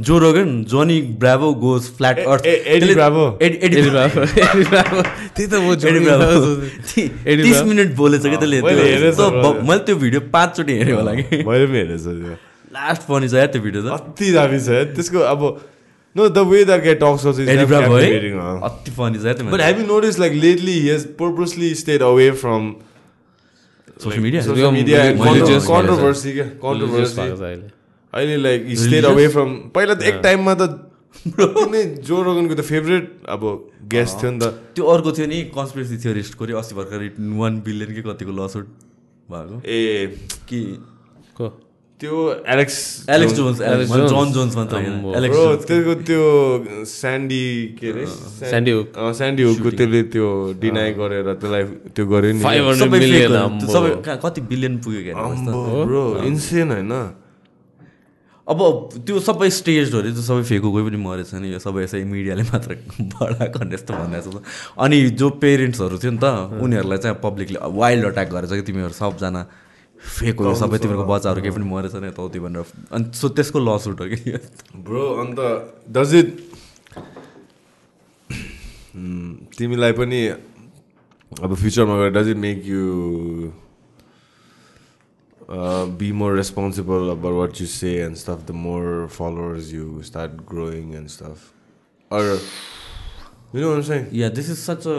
Joe Rogan 0.00 0.64
Johnny 0.64 1.00
Bravo 1.02 1.54
goes 1.54 1.82
flat 1.82 2.18
earth. 2.18 2.42
त्यही 5.36 5.46
त 5.46 5.54
म 5.54 5.74
तिस। 7.42 7.62
मिनट 7.62 7.94
बोलेछ 7.94 8.22
क्या 8.22 8.36
त्यसले 8.36 8.62
मैले 8.62 9.78
त्यो- 9.78 9.98
भिडियो 9.98 10.20
पाँचचोटि 10.20 10.72
हेरेँ 10.72 10.94
होला 10.94 11.14
कि। 11.14 11.36
मैले 11.48 11.66
पनि 11.66 11.78
हेरेको 11.78 11.98
छु 11.98 12.10
त्यो। 12.10 12.36
लास्ट 12.72 13.02
पनि 13.02 13.28
छ 13.28 13.34
या 13.34 13.46
त्यो 13.46 13.62
भिडियो 13.62 13.82
त। 13.82 13.86
अति 13.86 14.32
दामी 14.32 14.60
छ 14.60 14.68
है 14.68 14.84
त्यसको 14.94 15.18
अब 15.18 15.60
no 16.16 16.28
the 16.28 16.38
way 16.38 16.64
the 16.64 16.70
gate 16.70 16.98
talks 17.00 17.26
is 17.26 17.48
Eddie 17.48 17.64
Bravo 17.64 17.96
है? 17.96 18.02
captivating, 18.02 18.36
या 19.26 19.32
त्यो 19.32 19.50
But 19.50 19.60
have 19.60 19.78
you 19.80 19.86
noticed, 19.88 20.18
like 20.24 20.34
lately, 20.44 20.76
he 20.82 20.88
has 20.88 21.04
purposely 21.22 21.70
stayed 21.80 22.02
away 22.02 22.30
from 22.42 22.76
social 24.04 24.22
become 24.56 24.74
media? 24.78 25.00
and 25.00 25.18
contro- 25.20 25.48
भएको 25.48 25.60
छ। 25.60 25.66
controversy 25.66 26.32
controversy. 26.62 27.77
अहिले। 28.14 28.36
लाइक 28.42 28.60
stayed 28.84 29.04
away 29.04 29.28
from 29.36 29.48
पहिला 29.74 29.94
त 29.94 30.02
एक 30.02 30.20
टाइममा 30.22 30.54
त 30.60 30.68
कुनै 31.38 31.82
जो 32.08 32.16
रोगनको 32.22 32.54
त 32.54 32.62
फेभरेट 32.64 33.04
अब 33.28 33.42
गेस्ट 33.94 34.20
थियो 34.22 34.30
नि 34.32 34.38
त। 34.38 34.44
त्यो 34.74 34.84
अर्को 34.94 35.12
थियो 35.18 35.26
नि 35.26 35.38
कन्सपिरेसी 35.54 35.96
थियोरिस्टको 36.04 36.44
रे 36.44 36.54
अस्ति 36.60 36.74
भर्खर 36.74 37.00
वान 37.38 37.60
बिलियन 37.66 37.94
कि 37.94 38.02
कतिको 38.08 38.32
लसुट 38.38 38.66
भएको? 39.28 39.56
ए 39.66 39.78
कि 40.48 40.60
को? 41.36 41.48
त्यो 42.00 42.14
एलेक्स 42.46 42.74
एलेक्स 43.10 43.32
जोन्स 43.34 43.60
Alex 43.60 43.88
जन. 43.90 44.32
जोन्स। 44.32 44.54
एलेक्स 45.18 45.38
त्यसको 45.66 45.94
त्यो 46.06 46.22
स्यान्डी 46.86 47.44
के 47.80 47.90
अरे 47.90 48.04
Hook. 48.72 48.88
अँ, 48.94 49.12
स्यान्डी 49.18 49.42
हुकको 49.42 49.70
त्यसले 49.78 50.02
त्यो 50.14 50.26
डिनाइ 50.62 50.92
गरेर 50.94 51.32
त्यसलाई 51.34 51.64
त्यो 51.90 52.04
गर्यो 52.06 52.32
नि। 52.32 52.42
500 52.44 53.66
सबै 53.74 53.90
कति 54.06 54.40
बिलियन 54.50 54.78
पुग्यो 54.78 55.00
क्या? 55.06 55.14
इन्सेन 56.28 56.70
होइन। 56.70 56.92
अब 58.48 58.60
त्यो 59.06 59.20
सबै 59.20 59.48
स्टेज 59.52 59.92
हो 59.94 59.98
अरे 60.00 60.10
त्यो 60.16 60.22
सबै 60.24 60.42
फेको 60.50 60.68
कोही 60.72 60.84
पनि 60.88 60.98
मरेछ 61.04 61.32
नि 61.36 61.52
यो 61.52 61.58
सबै 61.60 61.82
यसै 61.84 62.02
मिडियाले 62.08 62.42
मात्र 62.48 62.76
बढाएको 63.12 63.58
भने 63.58 63.76
जस्तो 63.76 63.92
भनिरहेको 63.94 64.40
छ 64.40 64.74
अनि 64.80 65.00
जो 65.20 65.28
पेरेन्ट्सहरू 65.44 65.98
थियो 66.00 66.12
नि 66.16 66.20
त 66.22 66.60
उनीहरूलाई 66.64 66.98
चाहिँ 66.98 67.18
पब्लिकले 67.22 67.58
वाइल्ड 67.80 68.04
अट्याक 68.06 68.28
गरेछ 68.32 68.50
कि 68.50 68.64
तिमीहरू 68.70 68.96
सबजना 68.96 69.42
फेक 70.00 70.40
हो 70.40 70.54
सबै 70.54 70.78
तिमीहरूको 70.78 71.06
बच्चाहरू 71.12 71.40
केही 71.42 71.54
पनि 71.54 71.66
मरेछ 71.68 71.94
नि 72.00 72.08
यताउति 72.08 72.38
भनेर। 72.40 72.64
अनि 72.92 73.04
सो 73.20 73.28
त्यसको 73.36 73.58
लसुट 73.58 74.00
हो 74.00 74.06
कि? 74.06 74.40
ब्रो 74.80 75.04
अन्त 75.22 75.38
डज 75.92 76.14
इट 76.14 76.28
तिमीलाई 79.58 79.92
पनि 79.92 80.20
अब 81.32 81.54
फ्युचरमा 81.54 81.94
गएर 82.00 82.10
does 82.16 82.28
it 82.28 82.36
make 82.46 82.62
you 82.66 82.82
be 85.50 86.10
more 86.12 86.36
responsible 86.36 87.08
about 87.10 87.34
what 87.34 87.60
you 87.60 87.66
say 87.66 87.94
and 88.04 88.16
stuff 88.16 88.46
the 88.48 88.54
more 88.64 89.06
followers 89.12 89.72
you 89.74 90.02
start 90.06 90.32
growing 90.50 90.94
and 90.94 91.08
stuff 91.08 91.36
or 92.10 92.24
you 93.54 93.60
know 93.60 93.82
saying? 93.82 94.04
Yeah 94.14 94.28
this 94.38 94.50
is 94.50 94.58
such 94.58 94.86
a 94.86 94.98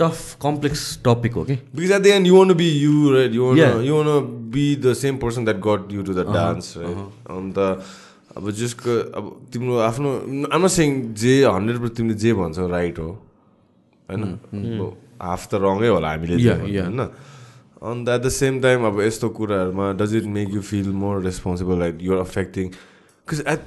tough 0.00 0.22
complex 0.42 0.86
topic 1.04 1.34
हो 1.34 1.44
कि 1.50 1.58
Because 1.76 1.92
at 1.96 2.06
the 2.06 2.12
end, 2.14 2.26
you 2.30 2.38
want 2.38 2.52
to 2.52 2.56
be 2.60 2.70
you, 2.84 2.94
right? 3.16 3.36
You 3.38 3.44
want 3.48 3.60
to 3.60 3.66
Yeah. 3.66 3.82
you 3.88 3.98
want 3.98 4.10
to 4.12 4.20
be 4.56 4.64
the 4.86 4.94
same 5.02 5.18
person 5.26 5.44
that 5.50 5.60
got 5.68 5.92
you 5.96 6.06
to 6.08 6.16
the 6.20 6.24
dance, 6.38 6.70
right? 6.80 7.04
अन्त 7.36 7.58
अब 8.36 8.50
जसको 8.62 8.96
अब 9.20 9.30
तिम्रो 9.52 9.78
आफ्नो 9.90 10.10
आम 10.58 10.66
सेङ 10.78 10.96
जे 11.22 11.34
hundred 11.44 11.88
तिमीले 12.00 12.14
जे 12.24 12.32
भन्छौ 12.40 12.66
राइट 12.68 12.98
हो? 12.98 13.10
होइन? 14.08 14.24
हाफ 15.22 15.46
त 15.50 15.62
रङै 15.66 15.88
होला 15.88 16.10
हामीले 16.16 16.42
Yeah, 16.46 16.66
yeah. 16.78 16.90
होइन? 16.90 17.08
अन्त 17.90 18.08
एट 18.08 18.20
द 18.22 18.28
सेम 18.36 18.60
टाइम 18.60 18.84
अब 18.86 19.00
यस्तो 19.00 19.28
कुराहरूमा 19.38 19.92
does 20.00 20.14
it 20.16 20.24
make 20.36 20.54
you 20.54 20.60
feel 20.62 20.88
more 21.02 21.22
responsible 21.24 21.78
like 21.78 21.98
you're 22.02 22.20
affecting 22.20 22.68
because 22.68 23.44
at 23.48 23.66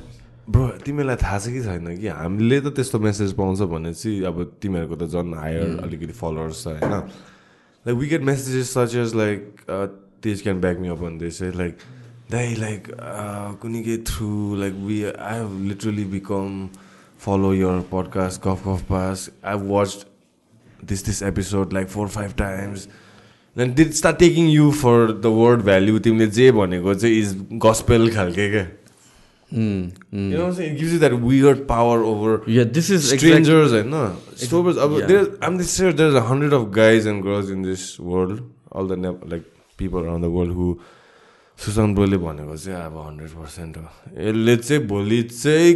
bro 0.50 0.68
तिमीलाई 0.86 1.16
थाहा 1.24 1.40
छ 1.40 1.54
कि 1.54 1.62
छैन 1.64 1.96
कि? 1.98 2.08
हामीले 2.08 2.60
त 2.62 2.74
त्यस्तो 2.76 3.00
मेसेज 3.00 3.34
पाउँछ 3.42 3.62
भने 3.76 3.94
चाहिँ 3.94 4.24
अब 4.32 4.44
तिमीहरूको 4.62 4.96
त 4.96 5.10
झन् 5.12 5.34
हायर 5.36 5.78
अलिकति 5.84 6.14
फलोवर्स 6.24 6.64
छ 6.64 6.68
होइन? 6.68 6.98
Like 7.86 7.98
we 7.98 8.08
get 8.08 8.22
messages 8.32 8.74
such 8.74 8.96
as 9.06 9.16
like 9.16 9.64
they 10.24 10.42
can 10.42 10.62
back 10.62 10.80
me 10.80 10.88
up 10.98 11.04
on 11.04 11.18
this 11.18 11.42
like 11.62 11.88
दाइ 12.32 12.56
लाइक 12.56 12.92
कुनै 13.62 13.82
के 13.84 13.98
through 14.12 14.34
like 14.60 14.74
we 14.90 15.04
I 15.06 15.40
have 15.40 15.64
literally 15.68 16.06
become 16.18 16.68
follow 17.20 17.52
your 17.52 17.76
podcast 17.92 18.40
Cough 18.42 18.64
Cough 18.64 18.82
Pass. 18.88 19.22
I've 19.52 19.64
watched 19.70 20.06
this 20.90 21.02
this 21.02 21.22
episode 21.30 21.72
like 21.74 21.90
four 21.90 22.08
five 22.08 22.36
times. 22.42 22.84
Then 23.58 23.74
did 23.78 23.94
start 23.98 24.18
taking 24.22 24.50
you 24.56 24.72
for 24.80 24.96
the 25.26 25.30
word 25.36 25.62
value. 25.70 26.00
तिमीले 26.08 26.28
जे 26.40 26.52
भनेको 26.58 26.94
चाहिँ 27.04 27.20
is 27.22 27.36
gospel 27.68 28.10
खालके 28.16 28.50
क्या 28.58 28.68
Mm, 29.54 29.84
You 30.12 30.38
know 30.38 30.40
what 30.40 30.48
I'm 30.50 30.54
saying? 30.56 30.72
It 30.74 30.80
gives 30.80 30.94
you 30.94 31.00
that 31.02 31.14
weird 31.26 31.60
power 31.68 32.00
over 32.08 32.32
Yeah, 32.54 32.66
this 32.78 32.90
is 32.96 33.06
strangers 33.12 33.72
and 33.78 33.90
no 33.92 34.02
strangers. 34.36 34.76
yeah. 34.78 35.06
There, 35.12 35.22
I'm 35.42 35.58
just 35.58 35.78
sure 35.78 35.94
there's 36.02 36.18
a 36.22 36.24
hundred 36.32 36.56
of 36.58 36.66
guys 36.78 37.06
and 37.12 37.24
girls 37.28 37.50
in 37.54 37.62
this 37.68 37.86
world. 37.98 38.42
All 38.74 38.86
the 38.92 38.98
like 39.36 39.46
people 39.78 40.02
around 40.02 40.28
the 40.28 40.32
world 40.38 40.52
who 40.58 40.68
Sushant 41.66 41.96
ब्रोले 41.98 42.18
भनेको 42.26 42.58
चाहिँ 42.64 42.82
अब 42.86 42.98
hundred 43.06 43.30
percent 43.38 43.78
हो 43.78 43.86
यसले 44.28 44.56
चाहिँ 44.66 44.82
भोलि 44.88 45.22
चाहिँ 45.30 45.72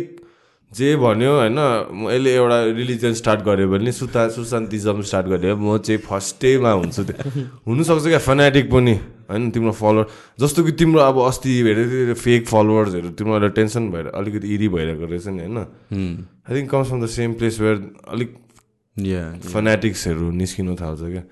जे 0.71 0.95
भन्यो 0.95 1.31
होइन 1.35 1.59
म 1.91 2.09
यसले 2.09 2.33
एउटा 2.35 2.57
रिलिजन 2.79 3.13
स्टार्ट 3.13 3.41
गर्यो 3.43 3.67
भने 3.69 3.91
सुता 3.91 4.27
सुशान्तिजम 4.35 5.01
स्टार्ट 5.03 5.27
गर्यो 5.27 5.55
म 5.57 5.77
चाहिँ 5.77 5.99
फर्स्टैमा 5.99 6.71
हुन्छु 6.71 7.03
त्यो। 7.03 7.43
हुनसक्छ 7.67 8.05
क्या 8.07 8.19
फनाटिक 8.23 8.71
पनि 8.71 8.93
होइन? 9.29 9.49
तिम्रो 9.51 9.71
फलोवर 9.71 10.05
जस्तो 10.39 10.63
कि 10.63 10.71
तिम्रो 10.79 10.99
अब 11.01 11.19
अस्ति 11.27 11.51
हेरेर 11.59 12.13
फेक 12.15 12.47
फलोवर्सहरू 12.47 13.09
तिम्रो 13.19 13.33
अहिले 13.35 13.49
टेन्सन 13.57 13.89
भएर 13.91 14.07
अलिकति 14.15 14.47
इरी 14.55 14.67
भइरहेको 14.69 15.05
रहेछ 15.11 15.27
नि 15.27 15.43
होइन? 15.43 15.57
I 15.57 16.51
think 16.55 16.71
comes 16.71 16.87
from 16.87 17.03
the 17.03 17.07
same 17.09 17.33
place 17.33 17.59
where 17.61 17.77
अलिक 18.07 18.37
फनेटिक्सहरू 19.51 20.31
निस्किनु 20.39 20.75
थाल्छ 20.75 21.01
क्या। 21.01 21.23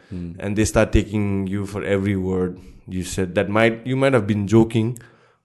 And 0.45 0.55
they 0.55 0.65
start 0.65 0.91
taking 0.91 1.47
you 1.49 1.65
for 1.65 1.85
every 1.95 2.15
word 2.27 2.51
you 2.89 3.03
said 3.07 3.33
that 3.33 3.49
might 3.55 3.83
you 3.87 3.97
might 3.97 4.13
have 4.13 4.23
been 4.25 4.45
joking 4.47 4.93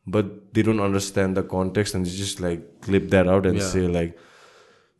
they 0.07 0.63
don't 0.63 0.81
understand 0.81 1.39
the 1.39 1.43
context 1.53 1.97
and 1.97 2.07
just 2.07 2.41
like 2.41 2.67
clip 2.85 3.09
that 3.11 3.27
out 3.35 3.47
and 3.47 3.59
Yeah. 3.61 3.71
Say 3.73 3.93
like 3.93 4.17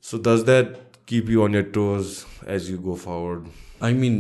so 0.05 0.19
does 0.29 0.45
that 0.47 0.77
keep 1.09 1.31
you 1.31 1.43
on 1.43 1.55
your 1.55 1.63
toes 1.75 2.17
as 2.57 2.71
you 2.71 2.79
go 2.89 2.95
forward 3.05 3.47
I 3.87 3.93
mean, 4.01 4.15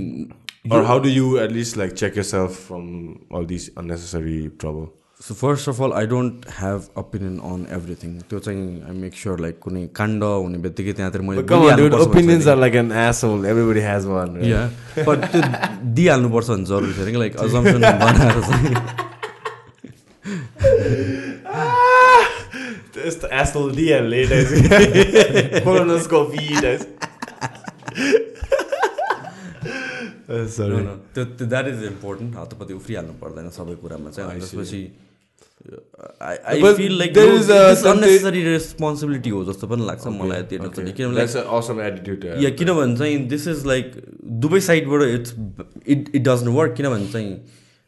or 0.76 0.78
how 0.88 0.94
do 1.04 1.10
you 1.14 1.28
at 1.44 1.52
least 1.56 1.76
like 1.80 1.92
check 2.00 2.16
yourself 2.20 2.56
from 2.68 2.88
all 3.30 3.44
these 3.54 3.70
unnecessary 3.82 4.36
trouble 4.64 4.86
so 5.20 5.34
first 5.40 5.68
of 5.68 5.80
all, 5.80 5.92
I 5.98 6.00
don't 6.06 6.44
have 6.54 6.88
opinion 7.02 7.36
on 7.50 7.60
everything. 7.76 8.16
त्यो 8.30 8.38
चाहिँ 8.46 8.64
I 8.88 8.94
make 9.02 9.14
sure 9.20 9.36
like 9.44 9.60
कुनै 9.66 9.86
काण्ड 9.98 10.24
हुने 10.24 10.58
बित्तिकै 10.66 10.92
त्यहाँतिर 10.98 11.20
मैले 11.28 11.42
but 11.42 11.48
come 11.52 11.64
on 11.68 11.78
dude 11.80 11.94
बोलिहाल्नुपर्छ 11.94 12.08
opinions 12.08 12.48
are 12.52 12.56
like 12.64 12.74
an 12.82 12.90
asshole 13.04 13.46
everybody 13.52 13.84
has 13.86 14.08
one? 14.14 14.34
Yeah, 14.50 14.68
but 15.08 15.24
त्यो 15.32 15.42
दिइहाल्नुपर्छ 16.00 16.50
भने 16.50 16.64
जरुरी 16.72 16.92
छैन 16.98 17.10
कि 17.12 17.18
लाइक 17.24 17.36
अजम्सन 17.46 17.80
बनाएर 18.04 18.40
चाहिँ 18.50 19.12
त्यस्तो 22.94 23.28
asshole 23.42 23.74
दिइहाल्ने 23.76 24.22
रहेछ 24.32 25.62
कोलोनोस्कोपी 25.64 26.46
रहेछ 26.64 26.82
No, 30.26 30.36
no, 30.84 30.92
त्यो 31.14 31.24
त्यो 31.38 31.46
द्याट 31.46 31.66
इज 31.68 31.82
इम्पोर्टेन्ट 31.86 32.36
हातपति 32.36 32.74
उफ्रिहाल्नु 32.74 33.12
पर्दैन 33.22 33.48
सबै 33.56 33.74
कुरामा 33.82 34.10
चाहिँ 34.10 34.38
त्यसपछि 34.40 34.80
I 36.28 36.60
But 36.62 36.76
feel 36.76 36.96
like 36.98 37.12
there 37.18 37.34
is 37.40 37.50
a 37.50 37.58
certain- 37.74 37.90
unnecessary 37.92 38.42
responsibility 38.44 39.30
हो 39.34 39.42
जस्तो 39.50 39.66
पनि 39.72 39.86
लाग्छ 39.86 40.06
मलाई 40.16 40.42
त्यो 40.52 40.58
किनभने 40.60 41.06
like- 41.06 41.18
That's 41.18 41.36
an 41.42 41.46
awesome 41.58 41.80
attitude 41.88 42.18
to 42.22 42.30
have. 42.32 42.42
या 42.44 42.50
किनभने 42.62 42.96
चाहिँ 43.02 43.18
दिस 43.34 43.46
इज 43.54 43.64
लाइक 43.66 43.92
दुवै 44.46 44.60
साइडबाट 44.70 45.02
it's 45.08 45.34
it 45.96 46.10
it 46.14 46.22
doesn't 46.28 46.48
work 46.58 46.74
किनभने 46.80 47.06
चाहिँ 47.12 47.30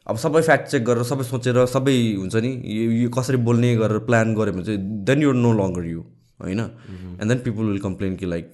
अब 0.07 0.17
सबै 0.17 0.41
फ्याक्ट 0.41 0.67
चेक 0.67 0.83
गरेर 0.85 1.03
सबै 1.03 1.23
सोचेर 1.23 1.65
सबै 1.65 1.95
हुन्छ 2.17 2.35
नि 2.35 2.51
यो 2.75 2.91
यो 2.91 3.09
कसरी 3.09 3.37
बोल्ने 3.47 3.75
गरेर 3.75 3.99
प्लान 4.09 4.35
गऱ्यो 4.35 4.53
भने 4.53 4.63
चाहिँ 4.63 4.79
then 5.09 5.21
you're 5.21 5.35
no 5.35 5.53
longer 5.53 5.85
you 5.85 6.01
होइन 6.43 6.59
and 6.59 7.27
then 7.31 7.39
people 7.39 7.63
will 7.63 7.79
complain 7.79 8.15
कि 8.15 8.25
लाइक 8.25 8.51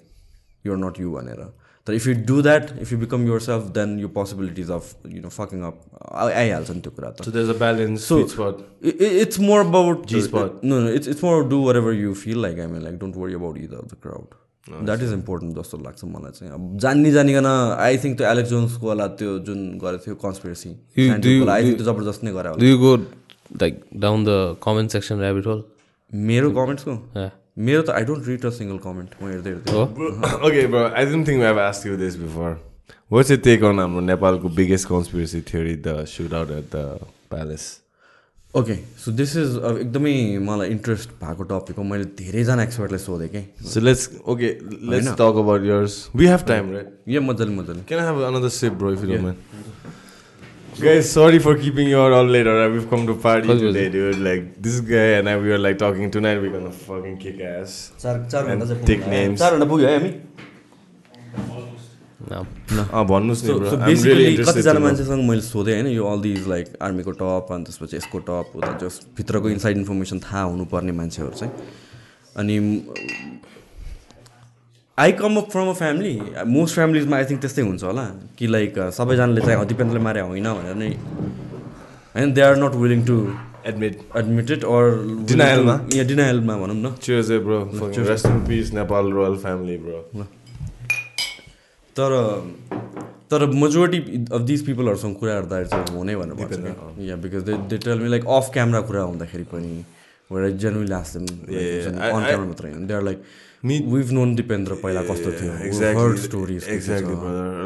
युआर 0.65 0.77
नट 0.77 0.99
यु 0.99 1.11
भनेर 1.11 1.43
तर 1.87 1.93
if 1.93 2.07
you 2.07 2.13
do 2.27 2.41
that 2.41 2.69
if 2.81 2.91
you 2.93 2.97
become 2.99 3.25
yourself 3.41 3.63
then 3.63 3.99
यो 3.99 4.07
possibilities 4.07 4.69
of 4.71 5.07
you 5.07 5.21
know 5.21 5.29
fucking 5.29 5.61
up 5.61 5.81
आइहाल्छ 6.15 6.69
नि 6.71 6.81
त्यो 6.81 6.91
कुरा 6.91 7.09
त 7.11 7.35
a 7.35 7.53
balance, 7.53 8.05
So- 8.05 8.19
sweet 8.19 8.29
spot. 8.29 8.61
I- 8.83 8.97
I- 9.07 9.13
it's 9.23 9.39
more 9.49 9.61
about 9.61 10.07
G 10.07 10.21
spot. 10.21 10.63
No, 10.63 10.79
no, 10.79 10.93
it's 10.99 11.07
it's 11.07 11.23
more 11.23 11.43
do 11.43 11.59
whatever 11.59 11.93
you 11.93 12.15
feel 12.15 12.37
like. 12.37 12.59
I 12.59 14.42
that 14.69 15.01
is 15.03 15.11
important 15.13 15.55
जस्तो 15.57 15.77
लाग्छ 15.83 16.03
मलाई 16.15 16.31
चाहिँ 16.39 16.53
अब 16.53 16.77
जान्ने 16.85 17.11
जानिकन 17.11 17.45
आई 17.85 17.97
थिङ्क 18.03 18.17
त्यो 18.17 18.27
एलेक्स 18.31 18.49
जोन्सको 18.49 18.87
वाला 18.87 19.07
त्यो 19.21 19.37
जुन 19.49 19.59
गरेको 19.83 20.03
थियो 20.05 20.15
conspiracy 20.23 20.69
You- 20.97 21.19
do 21.25 21.29
you- 21.35 21.49
I 21.49 21.63
think 21.63 21.77
do- 21.77 21.83
त्यो 21.83 21.93
जबरजस्त 21.93 22.23
नै 22.23 22.31
गरे 22.39 22.53
Do 22.63 22.69
you 22.71 22.77
go 22.85 22.93
like 23.63 23.81
down 24.07 24.23
the 24.29 24.37
comment 24.67 24.91
section 24.97 25.19
rabbit 25.27 25.45
hole? 25.51 25.63
मेरो 26.11 26.51
कमेन्ट्सको. 26.59 26.93
मेरो 27.65 27.81
त 27.81 27.89
I 27.89 28.03
don't 28.11 28.27
read 28.27 28.45
a 28.45 28.49
single 28.59 28.77
comment 28.85 29.09
म 29.21 29.27
हेर्दै 29.33 29.49
हेर्दै 29.49 29.73
Oh, 29.73 29.87
okay, 30.47 30.65
bro. 30.67 30.85
I 31.01 31.05
didn't 31.05 31.25
think 31.31 31.43
I've 31.49 31.59
asked 31.67 31.85
you 31.89 31.97
this 32.03 32.15
before. 32.25 32.53
What's 33.09 33.29
your 33.33 33.41
take 33.47 33.63
on 33.69 33.77
हाम्रो 33.79 34.01
नेपालको 34.09 34.49
biggest 34.59 34.87
conspiracy 34.87 35.41
theory, 35.51 35.75
the 35.87 35.95
shootout 36.13 36.51
at 36.57 36.71
the 36.77 36.85
palace? 37.29 37.67
Okay 38.59 38.73
so 39.03 39.11
this 39.19 39.35
is 39.37 39.55
एकदमै 39.69 40.13
मलाई 40.47 40.69
interest 40.69 41.09
भएको 41.23 41.43
topic 41.51 41.77
हो 41.77 41.83
मैले 41.91 42.03
धेरैजना 42.19 42.63
एक्सपर्टलाई 42.63 42.99
सोधेँ 43.05 43.29
कि 43.35 43.41
So 43.73 43.81
let's 43.85 44.03
okay, 44.33 44.51
let's 44.91 45.07
know. 45.07 45.15
talk 45.21 45.39
about 45.43 45.65
yours. 45.69 45.95
We 46.21 46.27
have 46.31 46.45
time, 46.51 46.69
right? 46.75 46.91
यो 47.15 47.21
मजाले 47.21 47.55
मजाले 47.55 47.85
Can 47.91 48.03
I 48.03 48.05
have 48.09 48.21
another 48.29 48.51
sip, 48.59 48.77
bro, 48.83 48.91
if 48.97 49.05
you 49.05 49.09
don't 49.13 49.25
mind? 49.29 49.37
Guys, 50.83 51.09
sorry 51.11 51.39
for 51.39 51.55
keeping 51.63 51.89
you 51.93 51.99
all 52.03 52.29
late. 52.35 52.47
Alright, 52.47 52.71
we've 52.75 52.87
come 52.93 53.07
to 53.07 53.15
party 53.25 53.57
today, 53.63 53.89
dude. 53.89 54.21
Like 54.27 54.47
this 54.67 54.79
guy 54.93 55.09
and 55.17 55.29
I, 55.29 55.35
we 55.37 55.49
were 55.55 55.59
like 55.65 55.77
talking 55.77 56.09
tonight. 56.11 56.41
We're 56.45 56.53
gonna 56.59 56.71
fucking 56.85 57.17
kick 57.25 57.41
ass. 57.49 57.75
चार 58.03 58.23
चार 58.31 58.49
And 58.53 58.87
take 58.93 59.07
names. 59.07 59.41
है 59.41 59.51
हामी 59.51 60.13
no. 60.13 60.23
अँ 61.35 61.62
भन्नुहोस् 62.23 63.43
नि 63.43 63.53
bro 63.53 63.69
कतिजना. 64.47 64.79
मान्छेसँग 64.79 65.23
मैले 65.29 65.41
सोधेँ 65.41 65.73
होइन 65.73 65.87
यो 65.87 66.03
अल 66.07 66.19
दिज 66.21 66.47
लाइक 66.47 66.67
आर्मीको 66.81 67.11
टप 67.21 67.47
अनि 67.51 67.63
त्यसपछि 67.67 67.95
यसको 67.97 68.17
टप 68.29 68.47
उता 68.55 68.71
जस 68.81 68.99
भित्रको 69.17 69.49
इनसाइड 69.49 69.77
इन्फर्मेसन 69.77 70.19
थाहा 70.25 70.43
हुनुपर्ने 70.43 70.91
मान्छेहरू 70.99 71.31
चाहिँ। 71.39 71.53
अनि 72.39 72.55
I 74.97 75.11
come 75.19 75.37
up 75.37 75.47
from 75.51 75.67
a 75.69 75.73
family 75.83 76.13
most 76.47 76.75
फ्यामिलीजमा 76.75 77.15
I 77.17 77.25
think 77.29 77.41
त्यस्तै 77.41 77.61
हुन्छ 77.61 77.83
होला। 77.83 78.05
कि 78.37 78.47
लाइक 78.47 78.73
सबैजनाले 78.97 79.41
चाहिँ 79.41 79.59
अँ, 79.59 79.65
दिपेन्द्रले 79.67 80.03
मारे 80.03 80.21
होइन 80.21 80.47
भनेर 80.53 80.75
नै 80.75 80.89
होइन 82.15 82.33
they 82.33 82.41
are 82.41 82.55
not 82.63 82.75
willing 82.83 83.05
to 83.05 83.17
Admit. 83.63 83.93
Admitted 84.19 84.63
or 84.67 84.85
Denial 85.27 85.61
मा? 85.65 85.73
यहाँ 85.93 86.07
डिनायलमा 86.07 86.55
भनौँ 86.61 86.75
न। 86.75 86.87
Peace, 88.47 88.71
Nepal 88.73 89.05
royal 89.17 89.37
family, 89.37 89.77
bro. 89.77 90.01
तर 91.97 92.11
तर 93.31 93.45
मेजोरिटी 93.63 93.99
अफ 94.33 94.41
दिस 94.51 94.61
पिपलहरूसँग 94.67 95.15
कुरा 95.21 95.33
हेर्दा 95.33 95.63
चाहिँ 95.63 95.85
म 95.95 96.03
नै 96.09 96.15
भन्नु 96.15 96.35
या 97.09 97.15
because 97.23 97.43
they 97.49 97.53
they 97.69 97.77
tell 97.85 97.99
me 97.99 98.09
like 98.09 98.23
off 98.37 98.45
camera 98.53 98.81
कुरा 98.89 99.01
हुँदाखेरि 99.11 99.45
पनि 99.53 99.73
मलाई 100.31 100.51
जेनमिन 100.61 100.87
लास्दैन 100.89 101.25
एउटा 101.53 102.37
मात्रै 102.45 102.69
होइन। 102.71 102.85
They 102.87 102.93
are 102.93 103.03
like 103.09 103.19
me 103.65 103.75
known 104.17 104.35
Dipendra 104.35 104.75
पहिला 104.83 105.01
कस्तो 105.09 105.29
थियो 105.39 105.51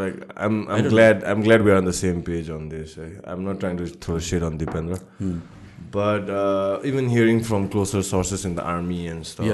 like 0.01 0.15
I'm 0.37 0.55
I'm 0.69 0.85
I'm 1.25 1.41
glad 1.43 1.61
we 1.61 1.71
are 1.71 1.77
on 1.77 1.85
the 1.87 1.91
same 1.99 2.21
page 2.27 2.51
on 2.57 2.67
देश 2.69 2.97
I'm 2.99 3.49
not 3.49 3.59
trying 3.59 3.77
to 3.77 3.85
throw 4.07 4.19
share 4.27 4.43
on 4.43 4.57
Dipendra 4.57 4.99
but 5.95 6.29
even 6.91 7.07
hearing 7.15 7.41
from 7.49 7.65
closer 7.73 8.01
sources 8.11 8.45
in 8.45 8.55
the 8.55 8.59
army 8.75 8.99
and 9.07 9.23
stuff 9.31 9.49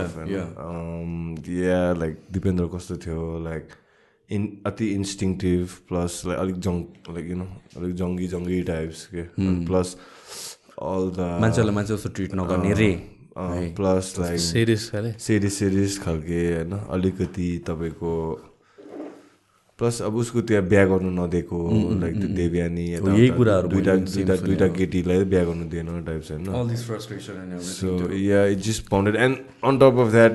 like 2.01 2.19
Dipendra 2.39 2.65
कस्तो 2.75 2.95
थियो 3.05 3.23
like 3.43 3.65
in 4.29 4.47
अति 4.65 4.93
instinctive 4.97 5.79
plus 5.89 6.13
like 6.25 6.39
अलिक 6.39 6.59
जङ 6.59 6.83
like 7.15 7.27
you 7.29 7.39
know 7.41 7.49
अलिक 7.77 7.95
जङ्गी 7.95 8.27
जङ्गी 8.27 8.61
types 8.69 9.05
के। 9.15 9.23
Plus 9.65 9.95
all 10.77 11.11
the 11.17 11.27
मान्छेहरूलाई 11.41 11.75
मान्छे 11.75 11.93
जस्तो 11.95 12.09
ट्रिट 12.09 12.35
नगर्ने 12.35 12.73
रे। 12.73 12.91
like 13.33 14.39
Series, 14.39 14.89
खाले। 14.89 15.11
सिरिस 15.19 15.59
सिरिस 15.59 15.99
खालके 15.99 16.41
होइन 16.53 16.71
अलिकति 16.71 17.47
तपाईँको 17.67 18.11
प्लस 19.79 20.01
अब 20.05 20.15
उसको 20.15 20.41
त्यहाँ 20.45 20.63
बिहा 20.69 20.85
गर्नु 20.85 21.09
नदिएको 21.09 21.57
लाइक 21.99 22.15
त्यो 22.15 22.27
देवयानी 22.37 22.85
यही 22.93 23.29
कुराहरू 23.37 23.67
दुइटा 23.67 23.95
दुइटा 24.05 24.35
दुइटा 24.45 24.67
केटीलाई 24.77 25.23
बिहा 25.33 25.43
गर्नु 25.49 25.65
दिएन 25.69 26.03
टाइप्स 26.05 26.31
होइन। 26.31 26.45
Also 27.65 27.89
yeah 28.13 28.45
it 28.53 28.59
just 28.69 28.87
pounded 28.89 29.15
and 29.25 29.37
on 29.65 29.77
top 29.81 29.97
of 30.05 30.11
that 30.11 30.33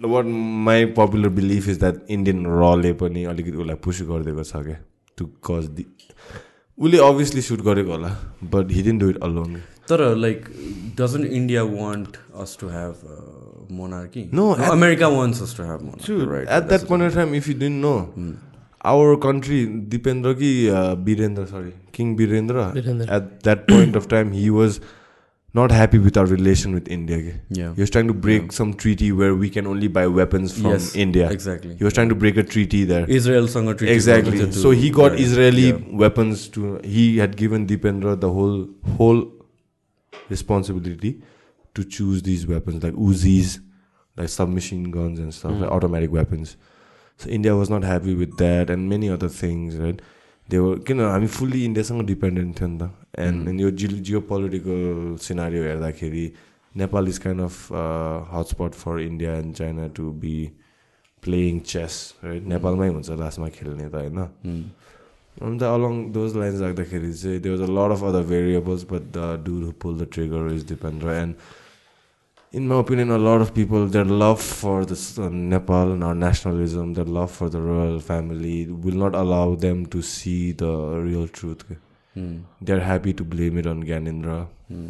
what 0.00 0.24
my 0.66 0.84
popular 0.98 1.28
belief 1.38 1.68
is 1.68 1.78
that 1.80 2.10
Indian 2.10 2.46
रले 2.60 2.92
पनि 3.00 3.24
अलिकति 3.32 3.56
उसलाई 3.56 3.76
पुस 3.84 4.02
गरिदिएको 4.10 4.44
छ 4.44 4.62
क्या 4.66 4.76
टु 5.18 5.26
कज 5.46 5.66
दि 5.78 5.84
उसले 6.78 6.98
अभियसली 7.08 7.42
सुट 7.48 7.60
गरेको 7.62 7.92
होला 7.92 8.16
but 8.52 8.72
he didn't 8.72 8.98
do 8.98 9.08
it 9.10 9.22
alone 9.24 9.56
तर 9.88 10.04
like 10.16 10.44
doesn't 11.00 11.32
India 11.38 11.62
want 11.70 12.16
us 12.42 12.56
to 12.60 12.68
have 12.68 12.94
monarchy 13.78 14.22
No, 14.36 14.44
America 14.70 15.08
wants 15.08 15.42
us 15.42 15.56
to 15.56 15.62
have 15.64 15.82
monarchy 15.82 16.12
at 16.56 16.68
that 16.68 16.86
point 16.88 17.04
of 17.06 17.14
time 17.14 17.34
if 17.34 17.48
you 17.48 17.54
didn't 17.58 17.82
know 17.82 17.96
our 18.90 19.14
country 19.22 19.64
Dipendra 19.92 20.32
कि 20.34 20.50
Birendra 21.06 21.44
sorry 21.46 21.72
king 21.94 22.14
Birendra. 22.16 22.56
At 23.16 23.22
that 23.44 23.60
point 23.70 23.96
of 23.96 24.08
time 24.10 24.32
he 24.32 24.48
was 24.50 24.80
not 25.52 25.72
happy 25.72 25.98
with 25.98 26.16
our 26.16 26.26
relation 26.26 26.72
with 26.72 26.88
India. 26.88 27.40
Yeah. 27.48 27.74
He 27.74 27.80
was 27.80 27.90
trying 27.90 28.06
to 28.06 28.14
break 28.14 28.42
yeah. 28.42 28.48
some 28.50 28.74
treaty 28.74 29.10
where 29.10 29.34
we 29.34 29.50
can 29.50 29.66
only 29.66 29.88
buy 29.88 30.06
weapons 30.06 30.52
from 30.52 30.72
yes, 30.72 30.94
India. 30.94 31.28
Exactly. 31.30 31.74
He 31.74 31.82
was 31.82 31.92
trying 31.92 32.08
to 32.08 32.14
break 32.14 32.36
a 32.36 32.42
treaty 32.42 32.84
there. 32.84 33.04
Israel 33.08 33.48
sang 33.48 33.68
a 33.68 33.74
treaty. 33.74 33.92
Exactly. 33.92 34.52
So 34.52 34.70
he 34.70 34.90
got 34.90 35.12
yeah, 35.12 35.24
Israeli 35.24 35.68
yeah. 35.70 35.78
weapons 35.90 36.48
to 36.50 36.78
he 36.84 37.18
had 37.18 37.36
given 37.36 37.66
Deependra 37.66 38.18
the 38.20 38.30
whole 38.30 38.68
whole 38.96 39.32
responsibility 40.28 41.20
to 41.74 41.84
choose 41.84 42.22
these 42.22 42.46
weapons 42.46 42.82
like 42.84 42.94
Uzis, 42.94 43.60
like 44.16 44.28
submachine 44.28 44.90
guns 44.90 45.18
and 45.18 45.34
stuff, 45.34 45.52
mm. 45.52 45.60
like 45.60 45.68
hmm. 45.68 45.76
automatic 45.76 46.12
weapons. 46.12 46.56
So 47.16 47.28
India 47.28 47.54
was 47.54 47.68
not 47.68 47.82
happy 47.82 48.14
with 48.14 48.36
that 48.38 48.70
and 48.70 48.88
many 48.88 49.10
other 49.10 49.28
things, 49.28 49.76
right? 49.76 50.00
Were, 50.58 50.78
किन 50.82 51.00
हामी 51.00 51.26
fully 51.26 51.64
इन्डियासँग 51.64 52.02
dependent 52.06 52.58
थियो 52.58 52.68
नि 52.68 52.78
त 52.78 52.90
and 53.18 53.60
यो 53.60 53.70
Jio 53.70 53.98
Jio 54.08 54.20
political 54.30 55.16
scenario 55.22 55.62
हेर्दाखेरि 55.64 56.26
Nepal 56.74 57.08
is 57.08 57.18
kind 57.24 57.40
of 57.40 57.72
hotspot 58.34 58.74
for 58.82 59.00
India 59.00 59.34
and 59.38 59.54
China 59.54 59.86
to 59.96 60.10
be 60.22 60.36
playing 61.22 61.58
chess 61.72 61.94
right 62.24 62.46
नेपालमै 62.54 62.88
हुन्छ 62.88 63.10
लास्टमा 63.22 63.48
खेल्ने 63.56 63.88
त 63.88 63.94
होइन. 63.94 64.18
अन्त 65.46 65.62
अलङ 65.62 65.94
दोज 66.12 66.36
लाइन्स 66.36 66.60
राख्दाखेरि 66.60 67.12
चाहिँ 67.12 67.50
was 67.50 67.60
a 67.60 67.72
lot 67.78 67.90
of 67.96 68.02
other 68.10 68.22
variables 68.34 68.82
but 68.92 69.02
the 69.16 69.18
do 69.46 69.72
pull 69.82 69.98
the 69.98 70.08
trigger 70.12 70.52
is 70.54 70.68
depend 70.68 71.04
and 71.14 71.34
in 72.52 72.66
my 72.66 72.78
opinion, 72.80 73.10
a 73.10 73.18
lot 73.18 73.40
of 73.40 73.54
people, 73.54 73.86
their 73.86 74.04
love 74.04 74.40
for 74.40 74.84
this 74.84 75.18
uh, 75.18 75.28
Nepal 75.28 75.92
and 75.92 76.02
our 76.02 76.14
nationalism, 76.14 76.94
their 76.94 77.04
love 77.04 77.30
for 77.30 77.48
the 77.48 77.60
royal 77.60 78.00
family 78.00 78.66
will 78.66 78.94
not 78.94 79.14
allow 79.14 79.54
them 79.54 79.86
to 79.86 80.02
see 80.02 80.52
the 80.52 80.72
real 81.08 81.28
truth. 81.28 81.64
Hmm. 82.14 82.38
They're 82.60 82.80
happy 82.80 83.12
to 83.14 83.24
blame 83.24 83.56
it 83.58 83.66
on 83.66 83.84
Ganindra, 83.84 84.48
Hmm. 84.68 84.88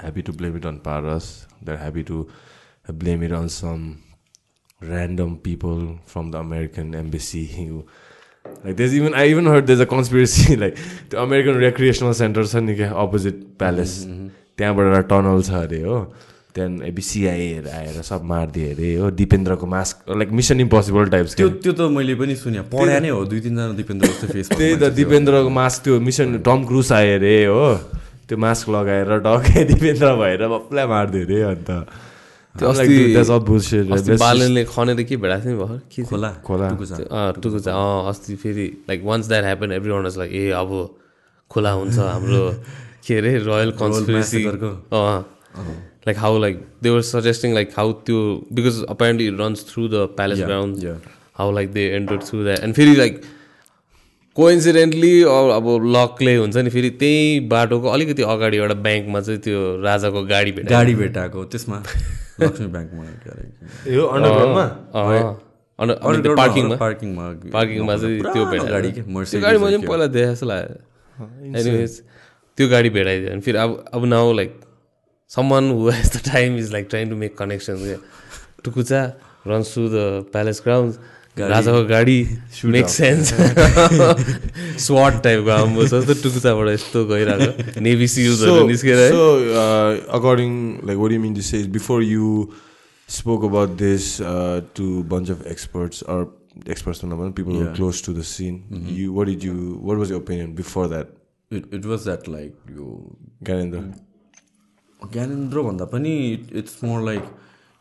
happy 0.00 0.22
to 0.22 0.32
blame 0.32 0.56
it 0.56 0.64
on 0.66 0.80
Paras, 0.80 1.46
they're 1.62 1.76
happy 1.76 2.02
to 2.04 2.28
uh, 2.88 2.92
blame 2.92 3.22
it 3.22 3.32
on 3.32 3.48
some 3.48 4.02
random 4.80 5.38
people 5.38 5.98
from 6.04 6.30
the 6.30 6.38
American 6.38 6.94
embassy 6.94 7.46
who 7.46 7.86
like 8.64 8.76
there's 8.76 8.94
even 8.94 9.14
I 9.14 9.28
even 9.28 9.46
heard 9.46 9.66
there's 9.66 9.80
a 9.80 9.86
conspiracy 9.86 10.56
like 10.56 10.76
the 11.08 11.22
American 11.22 11.56
recreational 11.58 12.12
center 12.12 12.44
छ 12.44 12.56
नि 12.66 12.74
क्या 12.80 12.90
opposite 13.04 13.38
palace 13.62 13.94
त्यहाँबाट 14.58 14.86
एउटा 14.86 15.00
tunnel 15.12 15.42
छ 15.42 15.50
अरे 15.60 15.80
हो 15.82 15.96
त्यहाँदेखि 16.54 16.88
एबिसिआईहरू 16.88 17.68
आएर 17.78 17.96
सब 18.10 18.22
मारिदियो 18.30 18.68
अरे। 18.74 18.88
हो 19.02 19.10
दिपेन्द्रको 19.20 19.66
mask 19.74 19.96
like 20.18 20.30
mission 20.38 20.60
impossible 20.60 21.04
types 21.14 21.34
त्यो 21.36 21.48
त्यो 21.64 21.72
त 21.74 21.80
मैले 21.96 22.14
पनि 22.14 22.34
सुने। 22.38 22.60
पढाए 22.70 23.00
नै 23.02 23.10
हो 23.10 23.24
दुई 23.30 23.40
तिनजना 23.46 23.72
दिपेन्द्र 23.82 24.06
जस्तो 24.06 24.26
फेस 24.32 24.48
त्यही 24.54 24.74
त 24.78 24.94
दिपेन्द्रको 25.00 25.50
मास्क 25.60 25.78
त्यो 25.84 25.94
मिसन 26.06 26.38
टम 26.46 26.58
क्रुस 26.70 26.92
आयो 26.98 27.14
अरे 27.18 27.34
हो। 27.50 27.66
त्यो 28.28 28.36
मास्क 28.38 28.68
लगाएर 28.70 29.10
टक्कै 29.26 29.64
दिपेन्द्र 29.72 30.14
भएर 30.22 30.42
बप्ला 30.54 30.82
मारिदियो 30.86 31.26
अरे 31.26 31.42
अन्त। 31.50 31.70
बालनले 34.22 34.62
खनेर 34.70 35.02
के 35.10 35.16
भेटाएको 35.18 35.42
थियो 35.42 35.52
नि 35.52 35.58
भर्खर? 35.58 35.78
के? 35.90 36.02
खोला। 36.06 36.30
खोला। 36.46 36.68
टुकुचा। 37.42 37.70
अँ, 37.74 38.08
अस्ति 38.10 38.34
फेरि 38.42 38.66
like 38.88 39.00
once 39.04 39.26
that 39.28 39.44
happen 39.44 39.72
everyone 39.90 40.02
was 40.06 40.18
like 40.18 40.32
ए 40.32 40.50
अब 40.62 40.70
खोला 41.50 41.70
हुन्छ 41.82 41.98
हाम्रो 41.98 42.42
के 43.06 43.12
अरे 43.18 43.36
रोयल 43.42 43.70
कन्सपिरेसी? 43.80 44.44
अँ। 44.94 45.24
Like 46.06 46.18
how 46.18 46.38
like 46.38 46.66
they 46.82 46.90
were 46.90 47.00
suggesting 47.00 47.54
like 47.54 47.70
how 47.76 47.92
त्यो 47.92 48.46
because 48.52 48.84
apparently 48.88 49.28
runs 49.28 49.72
through 49.72 49.88
the 49.88 50.08
palace 50.16 50.38
ground 50.38 50.78
yeah. 50.78 50.96
How 51.34 51.52
like 51.52 51.72
they 51.72 51.96
enter 51.96 52.16
through 52.16 52.44
that 52.44 52.58
and 52.58 52.74
फेरि 52.74 52.96
like 52.96 53.22
coincidentally 54.36 55.22
अब 55.22 55.92
लकले 55.96 56.36
हुन्छ 56.36 56.56
नि 56.56 56.70
फेरि 56.70 56.90
त्यही 56.90 57.48
बाटोको 57.48 57.88
अलिकति 57.88 58.22
अगाडि 58.22 58.56
एउटा 58.56 58.74
ब्याङ्कमा 58.74 59.20
चाहिँ 59.20 59.40
त्यो 59.40 59.82
राजाको 59.82 60.26
गाडी 60.26 60.52
भेट 60.52 60.70
गाडी 60.70 60.94
भेटाएको 60.94 61.44
त्यसमा 61.44 61.82
लक्ष्मी 62.40 62.66
ब्याङ्कमा 62.66 63.04
के 63.04 63.54
पार्किङमा 65.78 66.76
पार्किङमा 66.76 67.50
पार्किङमा 67.52 67.96
चाहिँ 67.96 68.22
त्यो 68.22 68.46
भेटायो। 68.46 68.70
गाडी 68.70 68.92
के? 68.92 69.02
त्यो 69.02 69.14
Mercedes 69.14 69.42
गाडी 69.42 69.58
मैले 69.58 69.76
के 69.76 69.78
पनि 69.78 69.88
पहिला 69.88 70.06
देखाएको 70.06 70.34
जस्तो 70.34 70.46
लाग्यो। 70.46 71.60
एनिवेज 71.60 72.02
त्यो 72.58 72.68
गाडी 72.68 72.90
भेटाइदियो। 72.90 73.32
अनि 73.32 73.40
फेरि 73.40 73.58
अब 73.58 73.84
अब 73.94 74.04
now 74.04 74.32
like 74.32 74.60
who 75.38 75.88
has 75.88 76.10
the 76.16 76.20
time 76.32 76.56
is 76.58 76.72
like 76.72 76.86
trying 76.90 77.10
to 77.10 77.16
make 77.24 77.36
connection 77.38 77.84
Tukucha 78.64 79.02
runs 79.46 79.74
to 79.74 79.88
the 79.88 80.04
palace 80.32 80.60
ground 80.64 80.94
राजाको 81.38 81.84
गाडी 81.86 82.18
मेक 82.74 82.88
सेन्स 82.88 83.32
स्वाट 84.84 85.22
टाइपको 85.22 85.50
आम्बो 85.50 85.86
छ 85.86 85.90
जस्तो 85.94 86.14
टुकुचाबाट 86.22 86.68
यस्तो 86.68 87.04
गइरहेको 87.12 87.80
नेभी 87.86 88.06
सिल्सहरू 88.14 88.66
निस्केर 88.68 88.98
है 88.98 89.08
So, 89.14 89.24
uh, 89.62 89.90
according, 90.18 90.54
like, 90.90 91.00
what 91.02 91.08
do 91.12 91.18
you 91.18 91.24
mean 91.24 91.34
to 91.40 91.46
say 91.48 91.60
is 91.64 91.68
before 91.78 91.98
you 92.02 92.28
spoke 93.08 93.42
about 93.50 93.76
this 93.82 94.06
uh, 94.20 94.60
to 94.78 94.86
a 95.00 95.04
bunch 95.14 95.32
of 95.36 95.44
experts 95.54 96.02
or 96.14 96.20
experts, 96.74 97.02
no, 97.02 97.16
no, 97.16 97.30
people 97.40 97.54
who 97.58 97.62
Yeah. 97.64 97.70
are 97.72 97.76
close 97.80 98.00
to 98.06 98.14
the 98.20 98.24
scene, 98.30 98.56
you, 99.00 99.12
what 99.18 99.26
did 99.32 99.42
you, 99.48 99.56
what 99.90 99.98
was 100.04 100.14
your 100.14 100.20
opinion 100.24 100.54
before 100.64 100.88
that, 100.94 101.12
it 101.52 101.74
it 101.74 101.86
was 101.86 102.04
that 102.04 102.28
like 102.28 102.70
यो 102.76 102.86
Ganendra? 103.48 103.82
Gyanendra 105.12 105.62
भन्दा 105.62 105.84
पनि 105.92 106.12
it's 106.60 106.84
more 106.84 107.04
like 107.04 107.24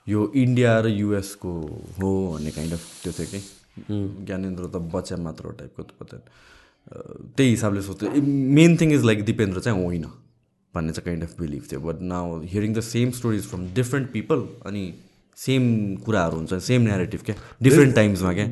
यो 0.08 0.32
India 0.36 0.80
र 0.80 0.88
युएसको 0.88 1.52
हो 2.00 2.10
भन्ने 2.34 2.52
kind 2.52 2.74
of 2.74 2.84
त्यो 3.04 3.12
थियो 3.14 3.28
कि? 3.32 3.40
ज्ञानेन्द्र 4.26 4.64
त 4.68 4.76
बच्चा 4.96 5.18
मात्र 5.18 5.46
हो 5.46 5.52
टाइपको 5.60 5.82
त्यही 7.38 7.50
हिसाबले 7.50 7.82
सोच्थ्यो। 7.82 8.22
Main 8.60 8.78
thing 8.78 8.94
is 8.94 9.04
like 9.06 9.24
Dipendra 9.26 9.60
चाहिँ 9.60 9.84
होइन 9.84 10.06
भन्ने 10.74 10.92
चाहिँ 10.94 11.06
काइन्ड 11.06 11.24
अफ 11.24 11.40
बिलिभ 11.40 11.64
थियो। 11.72 11.80
But 11.80 12.02
now 12.02 12.40
hearing 12.44 12.74
the 12.74 12.80
same 12.82 13.12
stories 13.18 13.44
from 13.50 13.68
different 13.74 14.12
people 14.12 14.48
अनि 14.66 14.84
सेम 15.38 15.64
कुराहरू 16.06 16.36
हुन्छ 16.38 16.54
सेम 16.64 16.82
नेरेटिभ 16.82 17.22
क्या 17.26 17.36
डिफ्रेन्ट 17.62 17.96
टाइम्समा 17.96 18.34
क्या. 18.34 18.46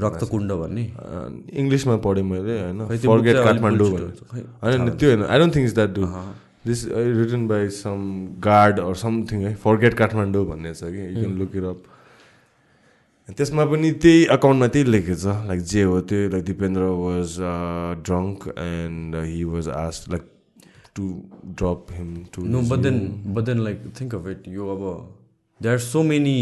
रक्तकुण्ड 0.00 0.52
भन्ने 0.54 0.84
इङ्ग्लिसमा 1.54 1.96
पढेँ 2.04 2.22
मैले 2.24 2.58
होइन 2.60 2.86
काठमाडौँ 3.44 3.88
होइन 3.90 4.90
त्यो 4.90 5.08
होइन 5.08 5.22
I 5.24 5.38
don't 5.38 5.54
think 5.56 5.66
is 5.66 5.74
that 5.74 5.90
do 5.90 6.06
this 6.66 6.84
written 7.18 7.46
by 7.48 7.68
some 7.74 8.00
guard 8.40 8.80
or 8.80 8.94
something 8.96 9.42
है 9.42 9.54
फर्गेट 9.58 9.94
काठमाडौँ 9.94 10.44
भन्ने 10.46 10.74
छ 10.74 10.84
कि 10.86 11.00
you 11.00 11.14
can 11.14 11.36
look 11.38 11.56
it 11.56 11.64
up 11.64 11.82
त्यसमा 13.28 13.64
पनि 13.66 13.90
त्यही 14.02 14.24
अकाउन्टमा 14.32 14.66
त्यही 14.68 14.90
लेखेको 14.90 15.16
छ 15.16 15.36
लाइक 15.46 15.60
जे 15.66 15.82
हो 15.82 16.00
त्यो 16.08 16.28
like 16.30 16.44
Dipendra 16.44 16.82
was 16.98 17.36
drunk 18.04 18.48
and 18.58 19.16
he 19.26 19.44
was 19.46 19.68
asked 19.76 20.10
like 20.10 20.22
to 20.98 21.08
drop 21.54 21.86
him 21.92 22.14
to 22.34 22.46
no 22.46 22.62
but 22.68 22.78
then 22.80 23.00
but 23.28 23.44
then 23.44 23.64
like 23.64 23.92
think 24.00 24.14
of 24.14 24.26
it 24.28 24.48
यो 24.50 24.68
अब 24.70 24.84
देयर 25.60 25.72
आर 25.72 25.80
सो 25.82 26.02
मेनी 26.04 26.38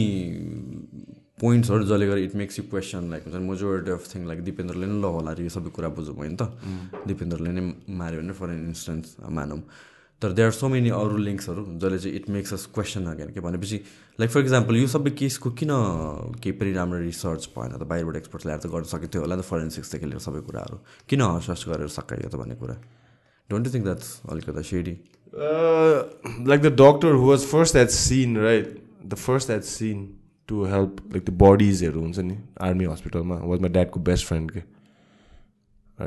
पोइन्ट्सहरू 1.41 1.85
जसले 1.85 2.07
गर्दा 2.07 2.23
it 2.23 2.35
makes 2.37 2.59
you 2.59 2.65
question 2.67 3.11
like 3.11 3.25
हुन्छ 3.25 3.43
majority 3.45 3.91
of 3.93 4.15
thing 4.15 4.27
like 4.27 4.45
दिपेन्द्रले 4.45 4.87
नै 4.87 4.95
ल 4.95 5.13
होला 5.13 5.35
यो 5.41 5.53
सबै 5.53 5.71
कुरा 5.73 5.89
बुझौँ 5.95 6.15
होइन 6.17 6.37
त 6.37 7.05
दिपेन्द्रले 7.07 7.53
नै 7.53 7.65
माऱ्यो 7.95 8.21
भने 8.21 8.37
फर 8.39 8.51
एन 8.51 8.65
इन्स्टेन्स 8.67 9.17
मानौँ 9.33 9.61
तर 10.23 10.33
देयर 10.33 10.47
आर 10.47 10.53
सो 10.55 10.69
मेनी 10.69 10.91
अरू 10.97 11.17
लिङ्क्सहरू 11.19 11.65
जसले 11.77 11.99
चाहिँ 11.99 12.17
it 12.17 12.29
makes 12.31 12.53
us 12.53 12.67
question 12.75 13.07
again 13.07 13.33
के 13.33 13.41
भनेपछि 13.43 13.81
लाइक 14.19 14.31
फर 14.31 14.41
इक्जाम्पल 14.41 14.77
यो 14.77 14.87
सबै 14.89 15.11
केसको 15.15 15.51
किन 15.55 15.73
केही 16.39 16.53
पनि 16.57 16.73
राम्रो 16.75 17.01
रिसर्च 17.01 17.49
भएन 17.53 17.75
त 17.75 17.83
बाहिरबाट 17.87 18.17
एक्सपर्ट्स 18.17 18.47
ल्याएर 18.47 18.61
त 18.61 18.73
गर्न 18.73 18.89
सकिन्थ्यो 18.91 19.23
होला 19.23 19.37
नि 19.37 19.43
त 19.43 19.47
फरेन्सिक्सदेखि 19.47 20.07
लिएर 20.07 20.25
सबै 20.25 20.41
कुराहरू 20.49 20.79
किन 21.07 21.27
हस 21.47 21.65
गरेर 21.69 21.93
सकाइयो 21.95 22.29
त 22.29 22.41
भन्ने 22.41 22.57
कुरा 22.57 22.77
डोन्ट 23.50 23.68
यु 23.68 23.74
थिङ्क 23.74 23.86
द्याट्स 23.86 24.22
अलिकति 24.32 24.64
सेडी 24.74 24.98
Uh, 25.34 26.04
like 26.44 26.62
the 26.62 26.70
doctor 26.70 27.14
who 27.16 27.28
was 27.28 27.46
first 27.50 27.74
at 27.82 27.90
scene, 27.90 28.38
right? 28.38 28.66
The 29.12 29.16
first 29.16 29.50
at 29.50 29.64
scene 29.64 30.20
to 30.48 30.64
help 30.64 31.00
like 31.14 31.24
the 31.26 31.36
bodies 31.44 31.84
हरू 31.84 32.02
हुन्छ 32.02 32.20
नि 32.20 32.36
आर्मी 32.62 32.86
हस्पिटलमा 32.86 33.36
वाज 33.52 33.62
माई 33.62 33.70
ड्याडको 33.78 34.00
बेस्ट 34.10 34.28
फ्रेन्ड 34.28 34.52
के 34.52 34.64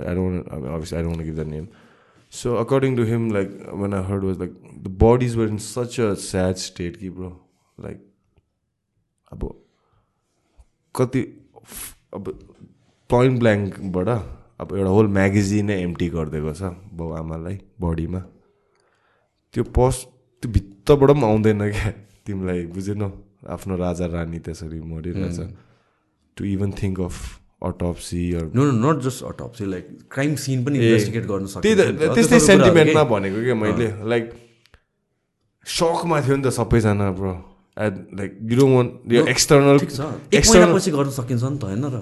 I 0.00 0.14
don't 0.14 0.48
obviously 0.48 0.98
I 0.98 1.02
don't 1.02 1.14
want 1.14 1.24
to 1.24 1.28
give 1.30 1.36
that 1.36 1.50
name. 1.54 1.68
So 2.40 2.56
according 2.56 2.96
to 2.96 3.08
him, 3.12 3.30
like 3.30 3.56
when 3.84 3.94
I 3.94 4.02
heard 4.10 4.28
was 4.28 4.38
like 4.44 4.54
the 4.88 4.94
bodies 5.06 5.36
were 5.40 5.48
in 5.54 5.58
such 5.58 5.98
a 5.98 6.14
sad 6.26 6.58
state, 6.58 7.00
कि 7.00 7.10
bro. 7.16 7.32
Like 7.78 8.00
अब 9.32 9.50
कति 10.94 11.22
अब 12.14 12.32
point 13.10 13.38
ब्ल्याङ्कबाट 13.38 14.08
अब 14.59 14.67
एउटा 14.75 14.91
whole 14.91 15.07
म्यागजिनै 15.17 15.75
empty 15.81 16.07
गरिदिएको 16.15 16.53
छ 16.59 16.61
बाउ 16.99 17.09
आमालाई 17.21 17.55
बडीमा। 17.81 18.21
त्यो 19.53 19.63
पस 19.75 19.95
त्यो 20.43 20.51
भित्रबाट 20.51 21.09
पनि 21.15 21.25
आउँदैन 21.25 21.63
क्या। 21.71 21.89
तिमीलाई 22.27 22.65
बुझेन 22.75 23.03
आफ्नो 23.55 23.75
राजा 23.75 24.05
रानी 24.15 24.39
त्यसरी 24.45 24.79
मरिरहेछ। 24.83 25.39
To 26.37 26.41
even 26.45 26.71
think 26.81 26.99
of 27.07 27.15
autopsy 27.67 28.21
no 28.55 28.63
no 28.63 28.73
not 28.83 28.97
just 29.03 29.23
autopsy 29.31 29.65
like 29.65 29.85
crime 30.11 30.35
scene 30.43 30.63
पनि 30.65 30.75
इन्भेस्टिगेट 30.79 31.25
गर्न 31.31 31.45
त। 31.47 31.63
त्यस्तै 32.15 32.39
सेन्टिमेन्टमा 32.39 33.03
भनेको 33.11 33.39
क्या 33.43 33.55
मैले। 33.55 33.87
लाइक 34.11 34.25
सकमा 35.65 36.17
थियो 36.21 36.35
नि 36.35 36.43
त 36.43 36.49
सबैजना 36.59 37.07
bro 37.19 37.33
like 37.79 38.31
you 38.43 38.55
don't 38.59 38.75
want 38.75 39.13
यो 39.13 39.25
एक्सटर्नल 39.27 39.77
महिनापछि 39.79 40.91
गर्न 40.91 41.09
सकिन्छ 41.17 41.43
नि 41.43 41.57
त 41.57 41.63
होइन 41.63 41.85
र? 41.85 42.01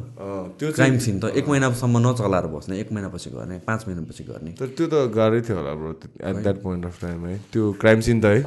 त्यो 0.58 0.72
क्राइम 0.74 0.98
सिन 1.06 1.20
त 1.20 1.26
एक 1.38 1.46
महिनासम्म 1.48 1.98
नचलाएर 2.08 2.48
बस्ने 2.54 2.80
एक 2.82 2.92
महिनापछि 2.92 3.30
गर्ने 3.30 3.58
पाँच 3.68 3.82
महिनापछि 3.88 4.24
गर्ने। 4.24 4.52
तर 4.58 4.68
त्यो 4.74 4.88
त 4.88 4.96
गाह्रै 5.14 5.42
थियो 5.46 5.58
होला 5.58 5.74
bro 5.78 5.92
at 6.30 6.36
that 6.42 6.58
point 6.64 6.86
of 6.86 6.96
time 7.02 7.26
है। 7.26 7.38
त्यो 7.54 7.64
क्राइम 7.78 8.00
सिन 8.10 8.18
त 8.22 8.26
है। 8.26 8.42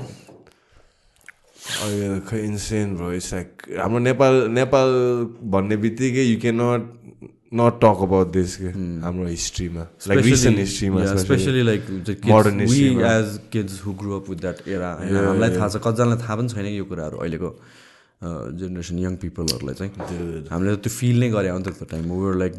अहिले 1.71 2.21
खै 2.27 2.39
इन्सेन 2.41 2.97
ब्रो 2.97 3.13
इट्स 3.13 3.33
लाइक 3.35 3.49
हाम्रो 3.79 3.99
नेपाल 4.01 4.35
नेपाल 4.51 4.89
भन्ने 5.55 5.77
बित्तिकै 5.77 6.25
you 6.25 6.37
can 6.41 6.57
not 6.61 6.83
not 7.53 7.75
talk 7.83 8.03
about 8.03 8.29
this 8.33 8.57
के 8.57 8.69
हाम्रो 9.05 9.27
हिस्ट्रीमा 9.27 9.87
लाइक 10.09 10.25
रिसेन्ट 10.25 10.59
हिस्ट्रीमा 10.59 11.05
specially 11.23 11.63
like 11.63 11.83
Modern 12.31 12.61
we 12.61 12.67
history 12.67 12.95
मा। 12.97 13.13
As 13.13 13.39
kids 13.53 13.83
who 13.87 13.93
grow 14.03 14.19
up 14.21 14.31
with 14.31 14.41
that 14.47 14.69
era 14.69 14.93
होइन 15.01 15.17
हामीलाई 15.17 15.51
थाहा 15.57 15.69
छ 15.69 15.83
कतिजनालाई 15.87 16.19
थाहा 16.23 16.37
पनि 16.37 16.49
छैन 16.55 16.67
यो 16.67 16.85
कुराहरू 16.95 17.17
अहिलेको 17.27 17.51
जेनेरेसन 18.61 18.99
यङ 19.05 19.17
पिपलहरूलाई 19.27 19.75
चाहिँ 19.83 19.93
हामीले 20.51 20.77
त 20.77 20.79
त्यो 20.87 20.93
फिल 20.97 21.21
नै 21.21 21.31
गरे 21.37 21.49
हो 21.51 21.59
नि 21.59 21.65
त 21.65 21.77
त्यो 21.79 21.87
time 21.93 22.11
were 22.13 22.35
like 22.43 22.55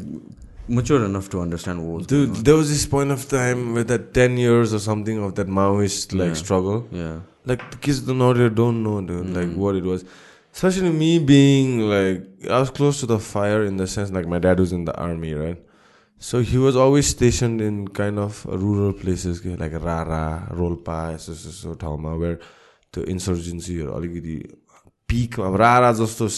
mature 0.78 1.04
enough 1.04 1.30
to 1.30 1.38
understand 1.44 1.80
वो 1.82 1.94
Dude, 2.10 2.42
there 2.48 2.58
was 2.58 2.68
this 2.72 2.84
point 2.96 3.10
of 3.16 3.24
time 3.30 3.62
with 3.78 3.88
that 3.92 4.04
10 4.18 4.36
years 4.42 4.74
or 4.78 4.80
something 4.88 5.22
of 5.28 5.34
that 5.38 5.48
Maoist 5.60 6.12
like 6.20 6.36
struggle. 6.42 6.84
Yeah. 6.98 7.16
Like 7.50 7.62
the 7.70 7.78
kids 7.86 7.98
know, 8.20 8.28
they 8.38 8.48
don't 8.60 8.84
know, 8.84 8.98
dude, 9.06 9.30
like 9.36 9.56
what 9.62 9.78
it 9.80 9.88
was. 9.92 10.04
Especially 10.52 10.90
me 10.90 11.18
being 11.18 11.80
like, 11.80 12.26
I 12.50 12.60
was 12.60 12.70
close 12.70 13.00
to 13.00 13.06
the 13.06 13.18
fire 13.18 13.64
in 13.64 13.76
the 13.76 13.86
sense 13.86 14.10
like 14.10 14.26
my 14.26 14.38
dad 14.38 14.60
was 14.60 14.72
in 14.72 14.84
the 14.84 14.94
army, 14.96 15.34
right? 15.34 15.60
So 16.18 16.40
he 16.40 16.58
was 16.58 16.76
always 16.76 17.06
stationed 17.06 17.60
in 17.60 17.88
kind 17.88 18.18
of 18.18 18.44
rural 18.46 18.92
places, 18.92 19.44
like 19.44 19.72
Rara, 19.72 20.48
Rolpa, 20.52 21.18
so 21.18 21.32
so 21.32 21.50
so 21.50 21.74
ठाउँमा 21.74 22.18
where 22.18 22.38
the 22.92 23.02
insurgency 23.04 23.80
or 23.82 23.88
अलिकति 23.98 24.36
peak 25.08 25.38
अब 25.40 25.56
रारा 25.56 25.92
जस्तो 25.92 26.28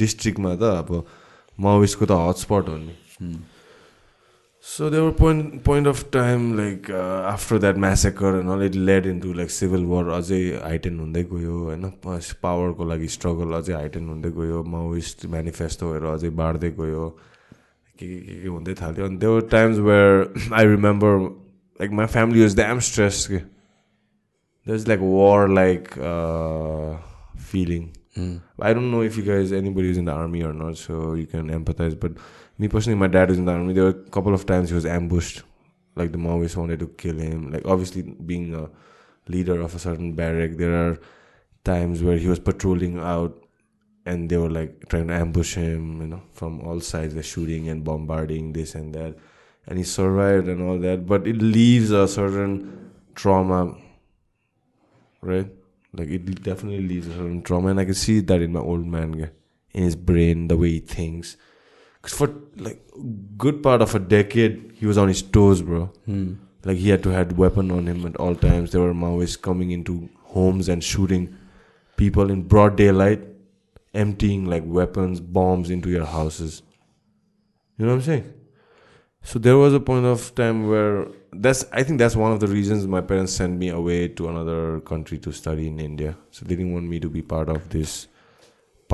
डिस्ट्रिक्टमा 0.00 0.54
त 0.56 0.62
अब 0.62 1.06
माओइस्टको 1.60 2.06
त 2.06 2.10
hotspot 2.10 2.68
हो 2.68 2.76
नि 2.78 2.94
So 4.66 4.88
there 4.88 5.02
were 5.04 5.12
point 5.12 5.62
point 5.62 5.86
of 5.86 6.10
time 6.10 6.44
like 6.56 6.88
uh, 6.88 7.30
after 7.30 7.58
that 7.58 7.76
massacre 7.76 8.38
and 8.38 8.48
all 8.48 8.62
it 8.62 8.74
led 8.74 9.04
into 9.04 9.32
like 9.40 9.50
civil 9.56 9.82
war 9.90 10.04
अझै 10.18 10.38
हाइटेन 10.62 10.98
हुँदै 11.00 11.22
गयो 11.32 11.56
होइन 11.64 11.84
पावरको 12.46 12.84
लागि 12.92 13.08
स्ट्रगल 13.16 13.52
अझै 13.58 13.74
हाइटेन 13.74 14.08
हुँदै 14.08 14.30
गयो 14.38 14.62
माओइस्ट 14.74 15.26
मेनिफेस्टोहरू 15.34 16.08
अझै 16.12 16.30
बाढ्दै 16.40 16.70
गयो 16.78 17.04
के 17.98 18.06
के 18.06 18.20
के 18.28 18.40
के 18.42 18.48
हुँदै 18.54 18.74
थाल्यो 18.80 19.08
अनि 19.08 19.16
there were 19.26 19.44
times 19.56 19.78
where 19.88 20.54
I 20.60 20.70
remember 20.72 21.18
like 21.82 21.98
my 22.00 22.06
family 22.16 22.42
was 22.42 22.56
damn 22.62 22.80
stress 22.88 23.26
के 23.32 23.42
there 23.44 24.76
is 24.76 24.88
like 24.88 25.06
war 25.12 25.48
like 25.60 25.92
feeling 27.52 27.86
I 28.16 28.72
don't 28.72 28.90
know 28.90 29.00
if 29.02 29.16
you 29.18 29.22
guys, 29.28 29.52
anybody 29.52 29.88
who's 29.88 29.96
in 30.00 30.04
the 30.04 30.12
army 30.12 30.42
or 30.48 30.52
not, 30.52 30.76
so 30.80 31.14
you 31.14 31.26
can 31.30 31.48
empathize. 31.54 31.94
But 31.98 32.12
me 32.58 32.68
personally, 32.68 32.98
my 32.98 33.08
dad 33.08 33.28
was 33.28 33.38
in 33.38 33.44
the 33.44 33.52
army. 33.52 33.72
There 33.72 33.84
were 33.84 33.90
a 33.90 34.10
couple 34.10 34.34
of 34.34 34.46
times 34.46 34.68
he 34.68 34.74
was 34.74 34.86
ambushed. 34.86 35.42
Like 35.96 36.12
the 36.12 36.18
Maoists 36.18 36.56
wanted 36.56 36.80
to 36.80 36.88
kill 36.88 37.18
him. 37.18 37.52
Like 37.52 37.64
obviously 37.66 38.02
being 38.02 38.54
a 38.54 38.70
leader 39.28 39.60
of 39.60 39.74
a 39.74 39.78
certain 39.78 40.14
barrack, 40.14 40.56
there 40.56 40.74
are 40.74 40.98
times 41.64 42.02
where 42.02 42.16
he 42.16 42.26
was 42.26 42.40
patrolling 42.40 42.98
out 42.98 43.40
and 44.06 44.28
they 44.28 44.36
were 44.36 44.50
like 44.50 44.88
trying 44.88 45.08
to 45.08 45.14
ambush 45.14 45.54
him, 45.54 46.00
you 46.00 46.08
know, 46.08 46.22
from 46.32 46.60
all 46.60 46.80
sides. 46.80 47.14
They're 47.14 47.22
shooting 47.22 47.68
and 47.68 47.84
bombarding 47.84 48.52
this 48.52 48.74
and 48.74 48.94
that. 48.94 49.16
And 49.66 49.78
he 49.78 49.84
survived 49.84 50.48
and 50.48 50.62
all 50.62 50.78
that. 50.78 51.06
But 51.06 51.26
it 51.26 51.36
leaves 51.40 51.90
a 51.90 52.06
certain 52.06 52.90
trauma 53.14 53.76
right? 55.24 55.50
Like 55.92 56.08
it 56.08 56.42
definitely 56.42 56.86
leaves 56.86 57.08
a 57.08 57.12
certain 57.12 57.42
trauma, 57.42 57.68
and 57.68 57.80
I 57.80 57.84
can 57.84 57.94
see 57.94 58.20
that 58.20 58.42
in 58.42 58.52
my 58.52 58.60
old 58.60 58.86
man, 58.86 59.30
in 59.72 59.82
his 59.82 59.96
brain, 59.96 60.48
the 60.48 60.56
way 60.56 60.70
he 60.70 60.80
thinks. 60.80 61.36
For 62.08 62.32
like 62.56 62.82
good 63.38 63.62
part 63.62 63.82
of 63.82 63.94
a 63.94 63.98
decade, 63.98 64.72
he 64.74 64.86
was 64.86 64.98
on 64.98 65.08
his 65.08 65.22
toes, 65.22 65.62
bro. 65.62 65.90
Hmm. 66.04 66.34
Like 66.64 66.78
he 66.78 66.88
had 66.88 67.02
to 67.02 67.10
have 67.10 67.36
weapon 67.38 67.70
on 67.70 67.86
him 67.86 68.06
at 68.06 68.16
all 68.16 68.34
times. 68.34 68.72
There 68.72 68.80
were 68.80 68.94
Maoists 68.94 69.40
coming 69.40 69.70
into 69.70 70.08
homes 70.22 70.68
and 70.68 70.82
shooting 70.82 71.36
people 71.96 72.30
in 72.30 72.42
broad 72.42 72.76
daylight, 72.76 73.22
emptying 73.92 74.46
like 74.46 74.62
weapons, 74.66 75.20
bombs 75.20 75.70
into 75.70 75.90
your 75.90 76.06
houses. 76.06 76.62
You 77.76 77.86
know 77.86 77.92
what 77.92 77.98
I'm 77.98 78.02
saying? 78.02 78.34
So 79.22 79.38
there 79.38 79.56
was 79.56 79.74
a 79.74 79.80
point 79.80 80.04
of 80.04 80.34
time 80.34 80.68
where 80.68 81.06
that's 81.32 81.64
I 81.72 81.82
think 81.82 81.98
that's 81.98 82.14
one 82.14 82.32
of 82.32 82.40
the 82.40 82.46
reasons 82.46 82.86
my 82.86 83.00
parents 83.00 83.32
sent 83.32 83.58
me 83.58 83.68
away 83.70 84.08
to 84.08 84.28
another 84.28 84.80
country 84.80 85.18
to 85.18 85.32
study 85.32 85.68
in 85.68 85.80
India. 85.80 86.16
So 86.30 86.44
they 86.44 86.56
didn't 86.56 86.74
want 86.74 86.86
me 86.86 87.00
to 87.00 87.08
be 87.08 87.22
part 87.22 87.48
of 87.48 87.68
this 87.70 88.08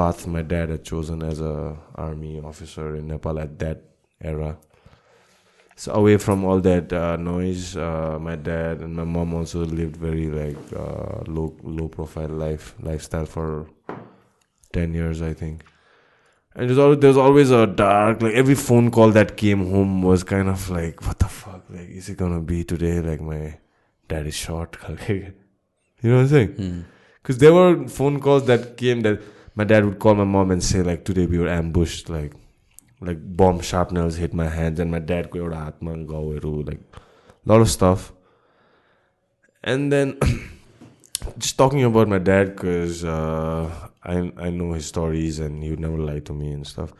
path 0.00 0.26
my 0.26 0.40
dad 0.40 0.70
had 0.70 0.82
chosen 0.82 1.22
as 1.30 1.40
a 1.40 1.76
army 1.94 2.40
officer 2.50 2.96
in 2.96 3.08
Nepal 3.08 3.38
at 3.38 3.58
that 3.58 3.78
era. 4.32 4.56
So 5.76 5.92
away 5.92 6.16
from 6.26 6.44
all 6.44 6.60
that 6.60 6.92
uh, 6.92 7.16
noise, 7.16 7.76
uh, 7.76 8.18
my 8.28 8.36
dad 8.36 8.80
and 8.80 8.94
my 9.00 9.04
mom 9.04 9.34
also 9.34 9.64
lived 9.80 9.96
very 9.96 10.28
like 10.42 10.62
uh, 10.84 11.18
low 11.36 11.48
low 11.62 11.88
profile 11.88 12.34
life 12.44 12.74
lifestyle 12.88 13.26
for 13.34 13.48
ten 14.72 14.94
years, 15.00 15.20
I 15.30 15.34
think. 15.34 15.64
And 16.54 16.68
there's 16.68 16.78
always, 16.84 16.98
there's 16.98 17.16
always 17.16 17.50
a 17.50 17.66
dark, 17.66 18.22
like 18.22 18.34
every 18.34 18.56
phone 18.68 18.90
call 18.90 19.10
that 19.18 19.36
came 19.42 19.66
home 19.70 20.02
was 20.02 20.24
kind 20.24 20.48
of 20.54 20.68
like, 20.68 21.04
what 21.06 21.18
the 21.18 21.28
fuck? 21.28 21.64
Like, 21.70 21.88
is 21.88 22.08
it 22.08 22.16
gonna 22.22 22.40
be 22.40 22.64
today? 22.64 23.00
Like, 23.00 23.20
my 23.20 23.58
dad 24.08 24.26
is 24.26 24.34
shot. 24.34 24.76
you 25.08 25.32
know 26.02 26.16
what 26.16 26.22
I'm 26.22 26.28
saying? 26.28 26.54
Because 27.22 27.38
there 27.44 27.54
were 27.58 27.86
phone 27.98 28.18
calls 28.28 28.46
that 28.46 28.76
came 28.76 29.02
that 29.02 29.20
my 29.60 29.64
dad 29.64 29.84
would 29.84 29.98
call 29.98 30.14
my 30.14 30.24
mom 30.24 30.50
and 30.50 30.64
say, 30.64 30.82
like, 30.82 31.04
today 31.04 31.26
we 31.26 31.38
were 31.38 31.52
ambushed, 31.60 32.08
like, 32.08 32.32
like 33.08 33.18
bomb 33.40 33.58
sharpnels 33.60 34.16
hit 34.16 34.32
my 34.32 34.48
hands, 34.48 34.80
and 34.80 34.90
my 34.90 35.02
dad 35.10 35.30
go 35.30 35.44
like, 36.70 36.80
lot 37.44 37.60
of 37.60 37.68
stuff. 37.68 38.12
And 39.62 39.92
then 39.92 40.18
just 41.38 41.58
talking 41.58 41.84
about 41.84 42.08
my 42.08 42.18
dad 42.30 42.56
because 42.56 43.04
uh, 43.04 43.68
I 44.02 44.32
I 44.46 44.48
know 44.48 44.72
his 44.72 44.86
stories 44.86 45.38
and 45.38 45.62
he 45.62 45.68
would 45.68 45.84
never 45.86 45.98
lie 46.08 46.20
to 46.20 46.32
me 46.40 46.52
and 46.52 46.66
stuff. 46.66 46.94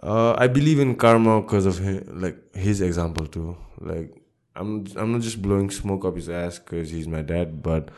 Uh, 0.00 0.34
I 0.38 0.46
believe 0.46 0.78
in 0.78 0.94
karma 0.94 1.40
because 1.42 1.66
of 1.66 1.78
his, 1.78 2.08
like 2.26 2.38
his 2.54 2.80
example 2.80 3.26
too. 3.26 3.56
Like 3.80 4.22
I'm 4.54 4.86
I'm 4.96 5.12
not 5.12 5.22
just 5.28 5.42
blowing 5.42 5.70
smoke 5.82 6.04
up 6.04 6.14
his 6.14 6.28
ass 6.28 6.60
because 6.60 6.90
he's 6.90 7.08
my 7.08 7.22
dad, 7.22 7.60
but 7.70 7.88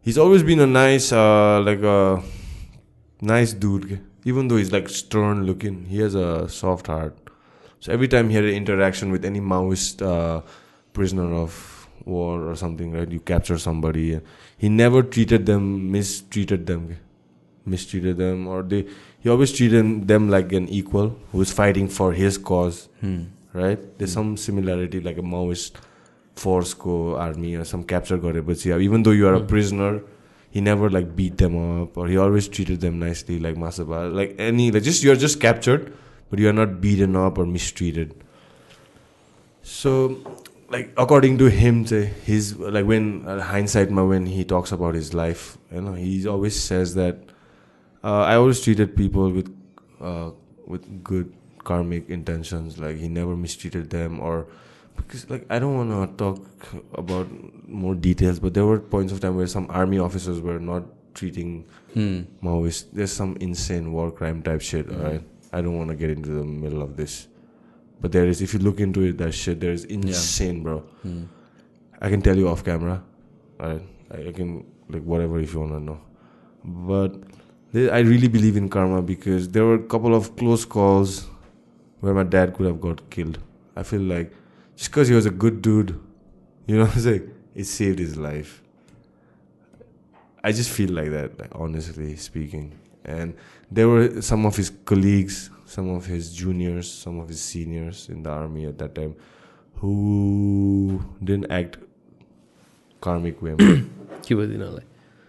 he's 0.00 0.18
always 0.18 0.44
been 0.44 0.60
a 0.60 0.72
nice 0.82 1.12
uh, 1.12 1.60
like 1.70 1.82
a 1.82 2.22
nice 3.21 3.53
dude. 3.53 3.99
Even 4.23 4.47
though 4.47 4.57
he's 4.57 4.71
like 4.71 4.87
stern 4.89 5.45
looking, 5.45 5.85
he 5.85 5.99
has 5.99 6.15
a 6.15 6.47
soft 6.47 6.87
heart. 6.87 7.17
So 7.79 7.91
every 7.91 8.07
time 8.07 8.29
he 8.29 8.35
had 8.35 8.45
an 8.45 8.53
interaction 8.53 9.11
with 9.11 9.25
any 9.25 9.39
Maoist 9.39 10.01
uh, 10.01 10.41
prisoner 10.93 11.33
of 11.33 11.87
war 12.05 12.47
or 12.49 12.55
something, 12.55 12.91
right? 12.91 13.09
You 13.09 13.19
capture 13.19 13.57
somebody, 13.57 14.19
he 14.57 14.69
never 14.69 15.01
treated 15.01 15.45
them, 15.47 15.91
mistreated 15.91 16.67
them, 16.67 16.97
mistreated 17.65 18.17
them, 18.17 18.47
or 18.47 18.61
they. 18.61 18.85
He 19.19 19.29
always 19.29 19.51
treated 19.51 20.07
them 20.07 20.29
like 20.29 20.51
an 20.51 20.67
equal 20.69 21.15
who 21.31 21.41
is 21.41 21.51
fighting 21.51 21.87
for 21.87 22.13
his 22.13 22.37
cause, 22.37 22.89
right? 23.53 23.79
There's 23.97 24.13
some 24.13 24.37
similarity, 24.37 24.99
like 24.99 25.17
a 25.17 25.21
Maoist 25.21 25.73
force 26.35 26.73
ko 26.73 27.15
army 27.15 27.55
or 27.55 27.65
some 27.65 27.83
capture 27.83 28.17
गरेपछि 28.17 28.71
अब 28.71 28.81
even 28.81 29.03
though 29.03 29.11
you 29.11 29.27
are 29.27 29.35
a 29.35 29.45
prisoner 29.53 30.01
he 30.56 30.62
never 30.62 30.88
like 30.88 31.14
beat 31.14 31.36
them 31.36 31.54
up 31.62 31.98
or 31.98 32.08
he 32.08 32.16
always 32.16 32.48
treated 32.48 32.80
them 32.80 32.98
nicely 32.98 33.38
like 33.38 33.56
Masaba. 33.56 33.98
Like 34.18 34.36
any 34.38 34.70
like 34.70 34.84
just 34.84 35.02
you're 35.04 35.14
just 35.24 35.38
captured 35.38 35.92
but 36.30 36.38
you 36.38 36.48
are 36.48 36.58
not 36.58 36.80
beaten 36.80 37.14
up 37.14 37.36
or 37.36 37.44
mistreated. 37.44 38.14
So 39.62 40.16
like 40.70 40.94
according 40.96 41.36
to 41.42 41.50
him 41.50 41.84
his 42.30 42.56
like 42.56 42.86
when 42.86 43.28
uh, 43.28 43.40
hindsight 43.40 43.90
when 43.90 44.24
he 44.24 44.44
talks 44.44 44.72
about 44.72 44.94
his 44.94 45.12
life 45.12 45.58
you 45.70 45.82
know 45.82 45.92
he 45.92 46.26
always 46.26 46.58
says 46.58 46.94
that 46.94 47.18
uh, 48.02 48.22
I 48.22 48.36
always 48.36 48.62
treated 48.62 48.96
people 48.96 49.30
with 49.30 49.54
uh, 50.00 50.30
with 50.66 50.88
good 51.04 51.34
karmic 51.64 52.08
intentions. 52.08 52.78
Like 52.78 52.96
he 52.96 53.08
never 53.08 53.36
mistreated 53.36 53.90
them 53.90 54.20
or 54.20 54.46
because 54.96 55.28
like 55.30 55.46
I 55.50 55.58
don't 55.58 55.76
want 55.76 55.90
to 56.10 56.24
talk 56.24 56.38
about 56.94 57.28
more 57.68 57.94
details 57.94 58.38
but 58.38 58.54
there 58.54 58.64
were 58.64 58.78
points 58.78 59.12
of 59.12 59.20
time 59.20 59.36
where 59.36 59.46
some 59.46 59.66
army 59.70 59.98
officers 59.98 60.40
were 60.40 60.58
not 60.58 60.84
treating 61.14 61.64
hmm. 61.94 62.22
Maoists. 62.42 62.86
There's 62.92 63.12
some 63.12 63.36
insane 63.40 63.92
war 63.92 64.10
crime 64.10 64.42
type 64.42 64.60
shit 64.60 64.86
hmm. 64.86 65.00
alright? 65.00 65.22
I 65.52 65.60
don't 65.60 65.78
want 65.78 65.90
to 65.90 65.96
get 65.96 66.10
into 66.10 66.30
the 66.30 66.44
middle 66.44 66.82
of 66.82 66.96
this. 66.96 67.28
But 68.00 68.12
there 68.12 68.26
is 68.26 68.42
if 68.42 68.52
you 68.52 68.60
look 68.60 68.80
into 68.80 69.02
it 69.02 69.18
that 69.18 69.32
shit 69.32 69.60
there 69.60 69.72
is 69.72 69.84
insane 69.84 70.62
bro. 70.62 70.80
Hmm. 71.02 71.24
I 72.00 72.10
can 72.10 72.20
tell 72.20 72.36
you 72.36 72.48
off 72.48 72.64
camera 72.64 73.02
alright? 73.60 73.82
I, 74.10 74.28
I 74.28 74.32
can 74.32 74.64
like 74.88 75.02
whatever 75.02 75.40
if 75.40 75.54
you 75.54 75.60
wanna 75.60 75.80
know. 75.80 76.00
But 76.64 77.14
they, 77.72 77.90
I 77.90 78.00
really 78.00 78.28
believe 78.28 78.56
in 78.56 78.68
karma 78.68 79.02
because 79.02 79.48
there 79.48 79.64
were 79.64 79.74
a 79.74 79.82
couple 79.82 80.14
of 80.14 80.36
close 80.36 80.64
calls 80.64 81.26
where 82.00 82.14
my 82.14 82.22
dad 82.22 82.54
could 82.54 82.66
have 82.66 82.80
got 82.80 83.08
killed. 83.10 83.38
I 83.76 83.82
feel 83.82 84.00
like 84.00 84.32
just 84.76 84.90
because 84.90 85.08
he 85.08 85.14
was 85.14 85.26
a 85.26 85.30
good 85.30 85.62
dude. 85.62 85.98
You 86.66 86.78
know, 86.78 86.84
I'm 86.92 87.00
saying 87.00 87.30
it 87.54 87.64
saved 87.64 87.98
his 87.98 88.16
life. 88.16 88.62
I 90.44 90.52
just 90.52 90.70
feel 90.70 90.90
like 90.90 91.10
that, 91.10 91.38
like, 91.40 91.50
honestly 91.54 92.14
speaking. 92.16 92.78
And 93.04 93.34
there 93.70 93.88
were 93.88 94.22
some 94.22 94.46
of 94.46 94.56
his 94.56 94.70
colleagues, 94.70 95.50
some 95.64 95.90
of 95.90 96.06
his 96.06 96.32
juniors, 96.32 96.92
some 96.92 97.18
of 97.18 97.28
his 97.28 97.40
seniors 97.40 98.08
in 98.08 98.22
the 98.22 98.30
army 98.30 98.66
at 98.66 98.78
that 98.78 98.94
time, 98.94 99.16
who 99.76 101.04
didn't 101.22 101.50
act 101.50 101.78
karmic 103.00 103.42
way. 103.42 103.56
he 104.26 104.34
was 104.34 104.50
in 104.50 104.74
like 104.74 104.84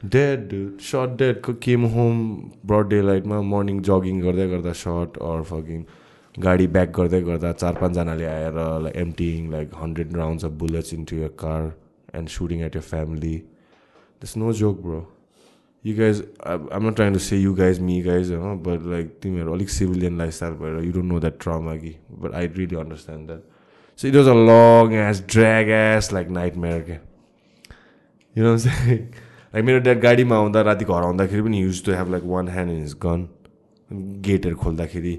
dead, 0.07 0.49
dude. 0.49 0.81
Shot 0.81 1.17
dead. 1.17 1.43
Came 1.61 1.89
home 1.89 2.57
broad 2.63 2.89
daylight. 2.89 3.25
Morning 3.25 3.81
jogging, 3.81 4.19
garda 4.19 4.47
garda 4.47 4.73
shot 4.73 5.17
or 5.19 5.43
fucking. 5.43 5.87
गाडी 6.37 6.67
back 6.67 6.89
गर्दै 6.95 7.21
गर्दा 7.21 7.51
चार 7.53 7.73
पाँचजनाले 7.73 8.25
आएर 8.25 8.57
like 8.83 8.95
emptying 8.95 9.49
like 9.51 9.71
hundred 9.75 10.15
rounds 10.17 10.45
of 10.45 10.51
bullets 10.59 10.93
into 10.93 11.15
your 11.15 11.29
car 11.39 11.71
and 12.15 12.29
shooting 12.29 12.61
at 12.61 12.75
your 12.75 12.81
family 12.83 13.35
this 14.21 14.37
no 14.37 14.53
joke 14.53 14.81
bro 14.81 15.01
you 15.83 15.95
guys 15.97 16.23
I'm 16.45 16.87
not 16.87 16.95
trying 16.95 17.13
to 17.13 17.19
say 17.19 17.37
you 17.37 17.53
guys 17.53 17.79
me 17.81 18.01
guys 18.01 18.31
होइन 18.31 18.61
but 18.63 18.85
like 18.91 19.17
तिमीहरू 19.23 19.53
अलिक 19.53 19.69
civilian 19.69 20.17
lifestyle 20.17 20.53
भएर 20.53 20.83
you 20.85 20.91
don't 20.91 21.11
know 21.11 21.19
that 21.19 21.39
trauma 21.39 21.75
कि 21.75 21.95
but 22.11 22.33
I 22.33 22.47
really 22.47 22.75
understand 22.75 23.27
that 23.27 23.43
so 23.99 24.07
it 24.07 24.15
was 24.15 24.27
a 24.27 24.33
long 24.33 24.93
ass 24.99 25.23
drag 25.29 25.69
ass 25.69 26.13
like 26.13 26.29
nightmare 26.57 26.99
I'm 28.35 28.57
saying? 28.57 29.07
Like 29.53 29.65
मेरो 29.65 29.79
dad 29.79 29.99
गाडीमा 29.99 30.35
आउँदा 30.35 30.61
राति 30.61 30.85
घर 30.85 30.93
आउँदाखेरि 30.93 31.41
पनि 31.41 31.61
used 31.61 31.83
to 31.85 31.91
have 31.91 32.09
like 32.11 32.23
one 32.25 32.49
hand 32.49 32.71
in 32.71 32.79
his 32.81 32.93
gun 33.03 33.27
गेटहरू 34.21 34.55
खोल्दाखेरि 34.55 35.13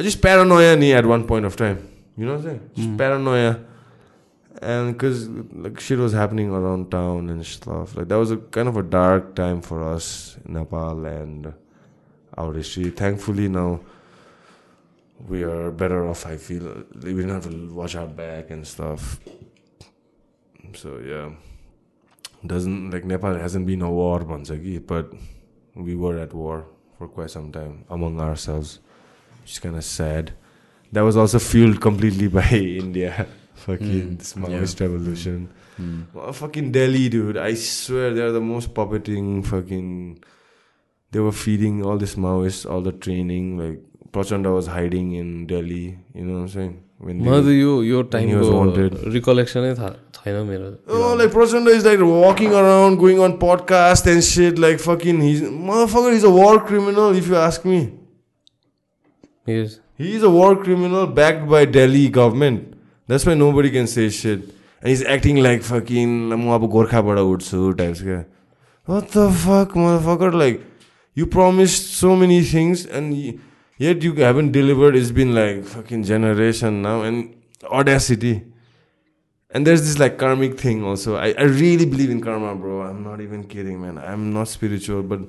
just 0.00 0.22
paranoia 0.22 0.76
knee 0.76 0.92
at 0.92 1.04
one 1.04 1.26
point 1.26 1.44
of 1.44 1.56
time. 1.56 1.88
You 2.16 2.26
know 2.26 2.32
what 2.32 2.40
I'm 2.40 2.44
saying? 2.44 2.70
Just 2.74 2.88
mm. 2.88 2.98
paranoia. 2.98 3.60
And 4.60 4.92
because 4.92 5.28
like 5.28 5.80
shit 5.80 5.98
was 5.98 6.12
happening 6.12 6.50
around 6.50 6.90
town 6.90 7.30
and 7.30 7.44
stuff. 7.44 7.96
Like 7.96 8.08
that 8.08 8.16
was 8.18 8.30
a 8.30 8.36
kind 8.36 8.68
of 8.68 8.76
a 8.76 8.82
dark 8.82 9.34
time 9.34 9.60
for 9.60 9.82
us 9.82 10.36
in 10.44 10.54
Nepal 10.54 11.04
and 11.04 11.52
our 12.36 12.52
history. 12.54 12.90
Thankfully 12.90 13.48
now 13.48 13.80
we 15.28 15.42
are 15.42 15.70
better 15.70 16.08
off. 16.08 16.26
I 16.26 16.36
feel 16.36 16.84
we 17.02 17.14
don't 17.14 17.30
have 17.30 17.50
to 17.50 17.74
watch 17.74 17.94
our 17.96 18.06
back 18.06 18.50
and 18.50 18.66
stuff. 18.66 19.20
So 20.74 20.98
yeah, 21.04 21.30
doesn't 22.46 22.90
like 22.90 23.04
Nepal 23.04 23.34
hasn't 23.34 23.66
been 23.66 23.82
a 23.82 23.90
war, 23.90 24.20
Bansagi, 24.20 24.84
but 24.86 25.12
we 25.74 25.94
were 25.94 26.18
at 26.18 26.32
war 26.32 26.66
for 26.98 27.08
quite 27.08 27.30
some 27.30 27.52
time 27.52 27.84
among 27.90 28.20
ourselves 28.20 28.80
which 29.41 29.53
is 29.57 29.59
kind 29.65 29.75
of 29.81 29.85
sad 29.89 30.31
that 30.97 31.01
was 31.09 31.17
also 31.25 31.39
fueled 31.49 31.79
completely 31.87 32.27
by 32.39 32.47
India 32.61 33.13
fucking 33.65 34.01
Mm, 34.07 34.17
this 34.23 34.33
Maoist 34.45 34.81
revolution 34.87 35.47
Hmm. 35.77 35.97
well, 36.17 36.33
fucking 36.33 36.71
Delhi 36.75 37.01
dude 37.15 37.37
I 37.37 37.53
swear 37.63 38.13
they're 38.13 38.31
the 38.35 38.41
most 38.45 38.73
puppeting 38.77 39.27
fucking 39.49 39.89
they 41.11 41.19
were 41.25 41.31
feeding 41.41 41.83
all 41.89 41.97
this 42.03 42.15
Maoists 42.15 42.65
all 42.75 42.81
the 42.87 42.93
training 43.07 43.51
like 43.59 43.77
Prachanda 44.17 44.53
was 44.55 44.67
hiding 44.75 45.11
in 45.19 45.29
Delhi 45.51 45.83
you 46.15 46.25
know 46.25 46.33
what 46.37 46.39
I'm 46.45 46.47
saying 46.55 46.73
when 47.09 47.19
they 47.19 47.29
मलाई 47.29 47.43
त 47.47 47.53
यो 47.57 47.73
यो 47.89 47.99
he 47.99 48.01
was 48.01 48.09
टाइमको 48.15 48.53
wanted. 48.57 48.95
रिकलेक्सनै 49.17 49.73
थाहा 49.79 49.91
छैन 50.17 50.47
मेरो 50.49 50.69
Oh, 50.99 51.13
like 51.21 51.31
Prachanda 51.35 51.75
is 51.81 51.85
like 51.89 51.99
walking 52.13 52.55
around, 52.61 52.97
going 53.03 53.19
on 53.25 53.37
podcast 53.43 54.07
and 54.13 54.23
shit. 54.29 54.57
Like 54.63 54.79
fucking, 54.85 55.21
he's 55.25 55.41
motherfucker. 55.67 56.13
He's 56.13 56.23
a 56.23 56.31
war 56.37 56.55
criminal, 56.71 57.15
if 57.21 57.27
you 57.33 57.35
ask 59.41 59.47
me. 59.47 59.53
Yes. 59.53 59.79
He's 59.97 60.23
a 60.23 60.29
war 60.29 60.55
criminal 60.55 61.07
backed 61.07 61.49
by 61.49 61.65
Delhi 61.65 62.09
government. 62.09 62.73
That's 63.07 63.25
why 63.25 63.33
nobody 63.33 63.71
can 63.71 63.87
say 63.87 64.09
shit. 64.09 64.39
And 64.81 64.89
he's 64.89 65.03
acting 65.03 65.37
like 65.37 65.63
fucking 65.63 66.29
म 66.29 66.49
अब 66.53 66.69
गोर्खाबाट 66.69 67.17
उठ्छु 67.17 67.73
types 67.73 68.01
क्या 68.01 68.25
What 68.89 69.09
the 69.09 69.31
fuck, 69.31 69.73
motherfucker? 69.73 70.33
Like, 70.33 70.61
you 71.15 71.25
promised 71.25 71.93
so 71.99 72.15
many 72.15 72.41
things 72.41 72.85
and 72.85 73.11
y- 73.11 73.37
yet 73.77 74.03
you 74.03 74.13
haven't 74.13 74.51
delivered. 74.51 74.95
It's 74.95 75.11
been 75.11 75.35
like 75.35 75.63
fucking 75.63 76.03
generation 76.03 76.81
now 76.81 77.01
and 77.01 77.33
audacity. 77.63 78.43
And 79.49 79.65
there's 79.65 79.81
this 79.81 79.99
like 79.99 80.17
karmic 80.17 80.59
thing 80.59 80.83
also. 80.83 81.15
I, 81.15 81.33
I 81.37 81.43
really 81.43 81.85
believe 81.85 82.09
in 82.09 82.21
karma, 82.21 82.55
bro. 82.55 82.81
I'm 82.81 83.03
not 83.03 83.21
even 83.21 83.43
kidding, 83.43 83.81
man. 83.81 83.97
I'm 83.97 84.33
not 84.33 84.47
spiritual, 84.47 85.03
but 85.03 85.19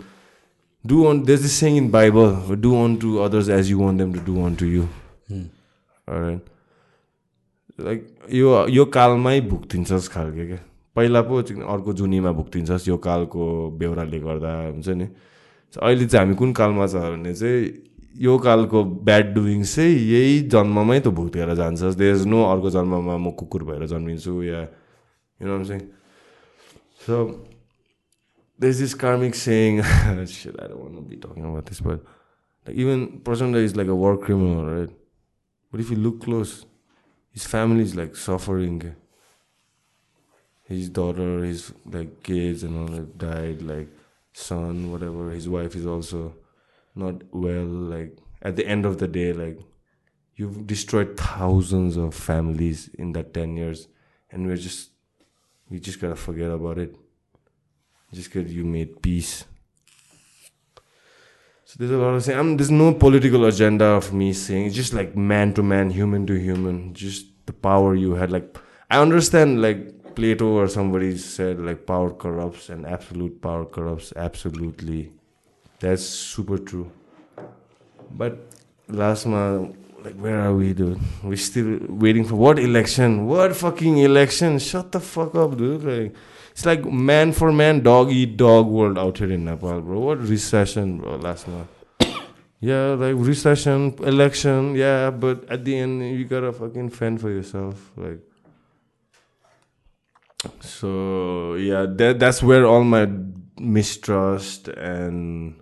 do 0.85 1.05
on 1.07 1.23
there's 1.23 1.41
this 1.41 1.53
saying 1.53 1.77
in 1.77 1.89
Bible, 1.89 2.55
do 2.55 2.75
unto 2.77 3.19
others 3.19 3.49
as 3.49 3.69
you 3.69 3.79
want 3.79 3.97
them 3.97 4.13
to 4.13 4.19
do 4.19 4.43
unto 4.43 4.65
you. 4.65 4.89
Hmm. 5.27 5.45
Alright. 6.07 6.41
Like 7.79 8.01
यो 8.31 8.67
यो 8.69 8.83
कालमै 8.93 9.39
भुक्तिन्छस् 9.41 10.07
खालके 10.13 10.45
क्या 10.47 10.57
पहिला 10.95 11.21
पो 11.25 11.41
अर्को 11.73 11.93
जुनीमा 11.93 12.31
भुक्तिन्छस् 12.31 12.87
यो 12.87 12.97
कालको 13.01 13.45
बेहोराले 13.79 14.19
गर्दा 14.19 14.51
हुन्छ 14.77 14.89
नि 14.93 15.07
अहिले 15.73 16.05
चाहिँ 16.05 16.25
हामी 16.25 16.35
कुन 16.37 16.53
कालमा 16.53 16.85
छ 16.87 17.01
भने 17.17 17.33
चाहिँ 17.33 17.65
यो 18.21 18.37
कालको 18.37 18.83
ब्याड 19.09 19.33
डुइङ 19.33 19.63
चाहिँ 19.63 19.95
यही 20.13 20.39
जन्ममै 20.53 20.99
त 20.99 21.07
भुक्तेर 21.17 21.53
जान्छस् 21.57 21.97
देयर 21.97 22.15
इज 22.15 22.25
नो 22.29 22.43
अर्को 22.51 22.69
जन्ममा 22.77 23.17
म 23.17 23.31
कुकुर 23.41 23.63
भएर 23.69 23.85
जन्मिन्छु 23.89 24.33
या 24.43 24.61
यु 24.61 25.47
नो 25.49 25.63
चाहिँ 25.65 25.81
so 27.05 27.17
there's 28.57 28.80
this 28.80 28.93
karmic 28.93 29.35
saying 29.35 29.82
shit 30.25 30.56
i 30.59 30.67
don't 30.67 30.80
want 30.80 30.95
to 30.95 31.01
be 31.01 31.17
talking 31.17 31.45
about 31.45 31.65
this 31.65 31.80
but 31.80 32.03
like 32.65 32.75
even 32.75 33.19
prachanda 33.22 33.56
is 33.56 33.75
like 33.75 33.88
a 33.88 33.95
war 33.95 34.17
criminal 34.17 34.65
right? 34.65 34.90
But 35.72 35.80
if 35.80 35.90
you 35.90 35.98
look 35.98 36.22
close 36.22 36.65
his 37.33 37.45
family 37.45 37.82
is 37.82 37.95
like 37.95 38.15
suffering. 38.15 38.95
His 40.65 40.88
daughter 40.88 41.43
his 41.43 41.73
like 41.85 42.23
kids 42.23 42.64
and 42.64 42.80
all 42.80 42.95
have 42.95 43.17
died 43.17 43.61
like 43.61 43.90
son 44.32 44.91
whatever 44.91 45.32
his 45.32 45.49
wife 45.49 45.75
is 45.75 45.85
also 45.85 46.35
not 46.95 47.22
well 47.32 47.65
like 47.65 48.17
at 48.41 48.56
the 48.56 48.65
end 48.65 48.85
of 48.85 48.98
the 48.99 49.07
day 49.07 49.33
like 49.33 49.59
you've 50.35 50.65
destroyed 50.65 51.17
thousands 51.17 51.98
of 51.98 52.15
families 52.15 52.90
in 52.98 53.11
that 53.11 53.33
10 53.33 53.57
years 53.57 53.88
and 54.32 54.48
we're 54.48 54.56
just 54.56 54.91
we 55.69 55.80
just 55.80 55.99
gotta 55.99 56.15
forget 56.15 56.49
about 56.49 56.77
it 56.77 56.95
just 58.14 58.32
because 58.32 58.53
you 58.53 58.64
made 58.64 59.01
peace. 59.01 59.45
So 61.66 61.75
there's 61.80 61.92
a 61.92 61.98
lot 61.98 62.14
of 62.14 62.24
saying. 62.24 62.40
I'm, 62.40 62.58
there's 62.58 62.72
no 62.72 62.93
political 62.93 63.45
agenda 63.45 63.85
of 63.85 64.14
me 64.14 64.32
saying. 64.33 64.67
It's 64.67 64.75
just 64.75 64.93
like 64.93 65.16
man 65.16 65.53
to 65.56 65.64
man, 65.64 65.90
human 65.90 66.27
to 66.27 66.35
human. 66.35 66.93
Just 66.93 67.25
the 67.48 67.53
power 67.53 67.95
you 67.95 68.14
had. 68.14 68.32
Like 68.32 68.58
I 68.90 69.01
understand. 69.01 69.61
Like 69.61 70.14
Plato 70.14 70.45
or 70.45 70.67
somebody 70.67 71.17
said, 71.17 71.59
like 71.59 71.88
power 71.88 72.11
corrupts 72.11 72.69
and 72.69 72.85
absolute 72.85 73.42
power 73.42 73.66
corrupts. 73.66 74.14
Absolutely, 74.16 75.11
that's 75.80 76.03
super 76.03 76.59
true. 76.59 76.92
But 78.11 78.38
last 78.88 79.25
month, 79.25 79.75
like 80.03 80.14
where 80.14 80.40
are 80.40 80.53
we, 80.53 80.74
dude? 80.74 81.00
We're 81.24 81.38
still 81.38 81.80
waiting 81.90 82.25
for 82.25 82.35
what 82.35 82.59
election? 82.59 83.25
What 83.25 83.56
fucking 83.56 83.98
election? 83.98 84.59
Shut 84.59 84.92
the 84.92 85.00
fuck 85.00 85.33
up, 85.33 85.58
dude. 85.58 85.83
Like. 85.83 86.16
It's 86.53 86.67
like 86.67 86.85
man 86.85 87.32
for 87.33 87.51
man, 87.51 87.82
dog 87.82 88.11
eat 88.11 88.38
dog 88.38 88.67
world 88.67 88.99
out 88.99 89.17
here 89.17 89.32
in 89.32 89.45
Nepal, 89.45 89.82
bro. 89.82 89.99
What 89.99 90.19
recession, 90.19 90.99
bro, 90.99 91.15
last 91.15 91.48
month. 91.48 91.67
yeah, 92.59 92.93
like 92.93 93.15
recession, 93.17 93.95
election, 94.03 94.75
yeah, 94.75 95.09
but 95.09 95.49
at 95.49 95.65
the 95.65 95.75
end, 95.75 96.06
you 96.06 96.25
gotta 96.25 96.53
fucking 96.53 96.90
fend 96.90 97.22
for 97.22 97.32
yourself. 97.32 97.91
Like, 97.98 98.19
so 100.59 101.56
yeah, 101.56 101.88
that 101.90 102.19
that's 102.19 102.43
where 102.43 102.67
all 102.67 102.83
my 102.83 103.09
mistrust 103.57 104.67
and 104.67 105.56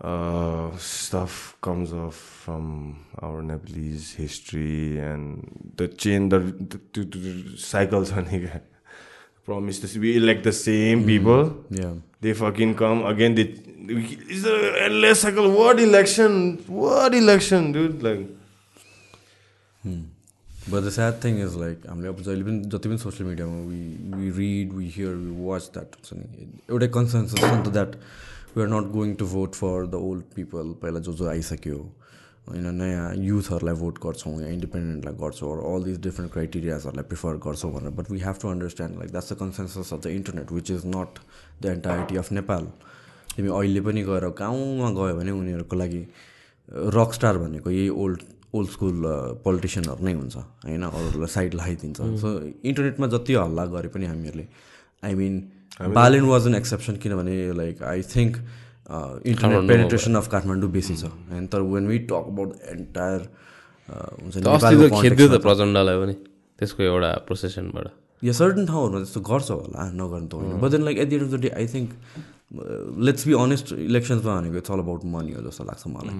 uh, 0.00 0.76
stuff 0.76 1.56
comes 1.60 1.92
off 1.92 2.16
from 2.16 3.06
our 3.20 3.40
Nepalese 3.42 4.14
history 4.14 4.98
and 4.98 5.72
the 5.76 5.86
chain, 5.86 6.30
the, 6.30 6.40
the, 6.40 6.80
the, 6.92 7.04
the 7.04 7.56
cycles 7.56 8.10
on 8.18 8.26
here 8.26 8.64
promise 9.45 9.79
to 9.79 9.99
we 9.99 10.15
elect 10.17 10.43
the 10.43 10.53
same 10.53 11.05
people. 11.05 11.43
Yeah. 11.69 11.93
They 12.21 12.33
fucking 12.33 12.75
come 12.75 13.05
again. 13.05 13.35
They 13.35 13.47
it's 13.89 14.45
a 14.45 14.57
endless 14.85 15.21
cycle. 15.21 15.51
What 15.51 15.79
election? 15.79 16.57
What 16.67 17.15
election, 17.15 17.71
dude? 17.71 18.03
Like 18.03 18.25
but 20.69 20.83
the 20.83 20.89
sad 20.91 21.13
thing 21.23 21.37
is 21.41 21.53
like 21.59 21.85
हामीले 21.89 22.07
अब 22.07 22.21
जहिले 22.21 22.43
पनि 22.43 22.59
जति 22.71 22.89
पनि 22.89 22.97
social 22.99 23.27
मिडियामा 23.29 23.59
we 23.67 23.81
we 24.15 24.31
read 24.37 24.73
we 24.77 24.87
hear 24.95 25.13
we 25.15 25.45
watch 25.45 25.69
that 25.73 25.95
हुन्छ 25.97 26.17
नि 26.17 26.47
एउटै 26.69 26.87
कन्सेन्सस 26.95 27.39
छ 27.41 27.51
नि 27.53 27.63
त 27.67 27.71
that 27.77 27.95
we 28.55 28.63
are 28.63 28.67
not 28.73 28.89
going 28.95 29.13
to 29.21 29.25
vote 29.33 29.55
for 29.61 29.85
the 29.93 30.01
old 30.07 30.23
people 30.35 30.73
पहिला 30.81 30.99
जो 31.07 31.13
जो 31.21 31.29
आइसक्यो 31.35 31.79
होइन 32.46 32.74
नयाँ 32.74 33.14
युथहरूलाई 33.16 33.74
भोट 33.76 33.98
गर्छौँ 34.02 34.40
या 34.40 34.48
इन्डिपेन्डेन्टलाई 34.50 35.14
गर्छौँ 35.16 35.50
अल 35.64 35.84
दिस 35.84 35.98
डिफ्रेन्ट 36.00 36.32
क्राइटेरियाजहरूलाई 36.32 37.04
प्रिफर 37.06 37.36
गर्छौँ 37.40 37.70
भनेर 37.72 37.90
but 37.92 38.10
we 38.10 38.18
have 38.20 38.36
to 38.42 38.48
understand 38.48 38.98
like 38.98 39.10
that's 39.10 39.32
the 39.32 39.36
consensus 39.38 39.92
of 39.92 40.00
the 40.00 40.06
internet 40.12 40.52
which 40.52 40.70
is 40.70 40.82
not 40.88 41.18
the 41.62 41.66
entirety 41.68 42.16
of 42.16 42.32
Nepal 42.32 42.66
तिमी 43.36 43.48
अहिले 43.50 43.80
पनि 43.82 44.02
गएर 44.04 44.28
गाउँमा 44.36 44.90
गयो 44.92 45.16
भने 45.16 45.30
उनीहरूको 45.32 45.76
लागि 45.76 46.02
रक 46.92 47.12
स्टार 47.12 47.38
भनेको 47.38 47.70
यही 47.70 47.88
ओल्ड 47.98 48.22
ओल्ड 48.54 48.70
स्कुल 48.70 49.02
पोलिटिसियनहरू 49.44 50.04
नै 50.04 50.12
हुन्छ 50.14 50.36
होइन 50.36 50.82
अरूहरूलाई 50.84 51.28
साइड 51.30 51.54
लगाइदिन्छ 51.54 52.10
सो 52.20 52.32
इन्टरनेटमा 52.64 53.06
जति 53.08 53.34
हल्ला 53.36 53.64
गरे 53.70 53.88
पनि 53.90 54.06
हामीहरूले 54.06 54.46
I 55.02 55.14
mean 55.14 55.38
Balen 55.92 56.24
was 56.26 56.46
an 56.46 56.54
exception 56.54 56.96
किनभने 56.98 57.36
like 57.54 57.82
I 57.84 58.02
think 58.10 58.36
internet 59.30 59.68
penetration 59.68 60.14
of 60.20 60.26
Kathmandu 60.34 60.70
बेसी 60.76 60.96
छ 60.96 61.04
होइन 61.30 61.46
तर 61.52 61.60
when 61.74 61.86
we 61.88 61.98
talk 62.10 62.24
about 62.32 62.50
entire 62.74 63.20
हुन्छ 63.88 64.36
नि 64.36 64.42
खेद्यो 65.00 65.26
त 65.28 65.40
प्रचण्डलाई 65.48 65.96
पनि 66.04 66.14
त्यसको 66.58 66.82
एउटा 66.82 67.10
प्रोसेसनबाट 67.26 67.86
या 68.22 68.32
सर्टन 68.38 68.66
ठाउँहरूमा 68.66 68.98
त्यस्तो 69.02 69.20
गर्छ 69.30 69.50
होला 69.50 69.90
नगर्नु 69.98 70.28
त 70.28 70.34
होइन। 70.34 70.60
But 70.62 70.70
then 70.70 70.82
like 70.88 70.98
at 70.98 71.08
the 71.08 71.16
end 71.16 71.26
of 71.26 71.32
the 71.32 71.42
day 71.42 71.50
I 71.58 71.66
think 71.74 71.90
let's 73.08 73.26
be 73.26 73.34
honest 73.44 73.72
इलेक्सन्समा 73.72 74.32
भनेको 74.40 74.56
इट्स 74.62 74.70
अल 74.70 74.80
अबाउट 74.86 75.04
मनी 75.14 75.32
हो 75.32 75.42
जस्तो 75.48 75.64
लाग्छ 75.64 75.86
मलाई। 75.96 76.16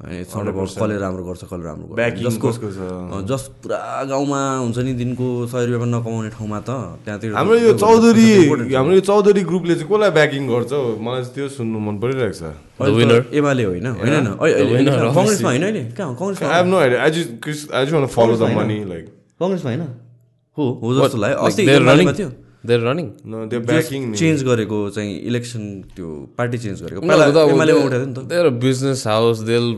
होइन 0.00 0.24
अल 0.32 0.46
अबाउट 0.48 0.68
कसले 0.72 0.96
राम्रो 0.96 1.22
गर्छ 1.28 1.42
कसले 1.44 1.64
राम्रो 1.64 1.86
गर्छ। 1.92 2.24
जसको 2.24 2.48
जस 3.28 3.44
पुरा 3.60 3.78
गाउँमा 4.08 4.40
हुन्छ 4.64 4.78
नि 4.80 4.92
दिनको 4.96 5.26
सय 5.52 5.64
रुपियाँ 5.68 5.80
पनि 5.80 5.92
नकमाउने 5.92 6.30
ठाउँमा 6.40 6.58
त 6.64 6.70
त्यहाँतिर 7.04 7.28
हाम्रो 7.36 7.56
यो 7.60 7.72
चौधरी 7.76 8.28
हाम्रो 8.72 8.94
यो 8.96 9.02
चौधरी 9.04 9.42
ग्रुपले 9.44 9.74
चाहिँ 9.76 9.88
कसलाई 9.92 10.10
ब्याकिङ 10.16 10.42
गर्छ 10.48 10.72
हौ? 10.72 10.96
मलाई 11.04 11.20
चाहिँ 11.22 11.34
त्यो 11.36 11.48
सुन्नु 11.60 11.78
मन 11.84 11.94
परिरहेको 12.00 12.32
छ. 12.32 12.42
एमाले 12.80 13.64
होइन 13.64 13.86
होइन? 14.00 14.26
कङ्ग्रेसमा 14.40 15.48
होइन 15.52 15.64
अहिले। 15.68 15.82
कहाँ 15.92 16.16
कङ्ग्रेसमा 16.16 16.48
I 16.48 16.56
have 16.56 16.68
no 16.72 16.78
idea. 16.80 16.98
I 17.04 17.10
just, 17.12 17.36
cause 17.44 17.68
I 17.68 17.84
just 17.84 17.92
want 17.92 18.08
to 18.08 18.12
follow 18.16 18.36
the 18.40 18.48
money. 18.56 18.80
Like, 18.88 19.12
कङ्ग्रेसमा 19.36 19.68
होइन। 19.70 19.84
हो 20.56 20.64
हो 20.80 20.88
जस्तो 20.96 21.18
लाग्यो। 21.20 21.36
अस्ति 21.44 21.62
थियो। 22.20 22.30
There 22.66 22.80
running 22.86 23.06
no, 23.24 23.38
they're 23.50 23.66
backing 23.68 24.10
me. 24.10 24.16
Change 24.22 24.42
गरेको 24.44 24.78
चाहिँ 24.96 25.12
इलेक्सन 25.28 25.62
त्यो 25.96 26.08
पार्टी 26.38 26.58
चेन्ज 26.64 26.82
गरेको 26.82 27.00
नि 27.02 28.58
business 28.64 29.04
house. 29.04 29.38
They'll 29.50 29.70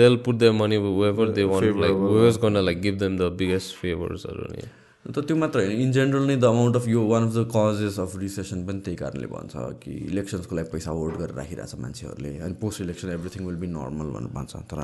they'll 0.00 0.20
put 0.26 0.38
their 0.38 0.52
money 0.52 0.78
wherever 0.78 1.26
they 1.38 1.44
want. 1.44 1.80
Like 1.84 1.96
whoever's 2.02 2.38
gonna 2.44 2.62
like 2.62 2.80
give 2.82 2.98
them 3.00 3.16
the 3.16 3.30
biggest 3.30 3.74
favors 3.80 4.24
or 4.24 4.36
any. 4.50 4.68
त 5.12 5.18
त्यो 5.26 5.36
मात्र 5.36 5.60
होइन 5.60 5.80
in 5.82 5.92
general 5.92 6.24
नै 6.28 6.36
द 6.36 6.44
अमाउन्ट 6.44 6.76
अफ 6.76 6.86
यो 6.88 7.02
one 7.10 7.22
of 7.26 7.32
the 7.34 7.44
causes 7.54 7.98
of 8.00 8.16
recession 8.22 8.64
पनि 8.66 8.80
त्यही 8.86 8.96
कारणले 8.96 9.26
भन्छ 9.26 9.52
कि 9.82 9.92
इलेक्सन्सको 10.12 10.56
लागि 10.56 10.68
पैसा 10.72 10.90
होल्ड 10.96 11.14
गरेर 11.20 11.34
राखिरहेछ 11.40 11.72
मान्छेहरूले 11.84 12.32
अनि 12.46 12.54
post 12.62 12.80
election 12.86 13.08
everything 13.14 13.46
will 13.46 13.56
be 13.62 13.68
normal 13.76 14.08
भनेर 14.16 14.32
भन्छ 14.36 14.52
तर 14.72 14.80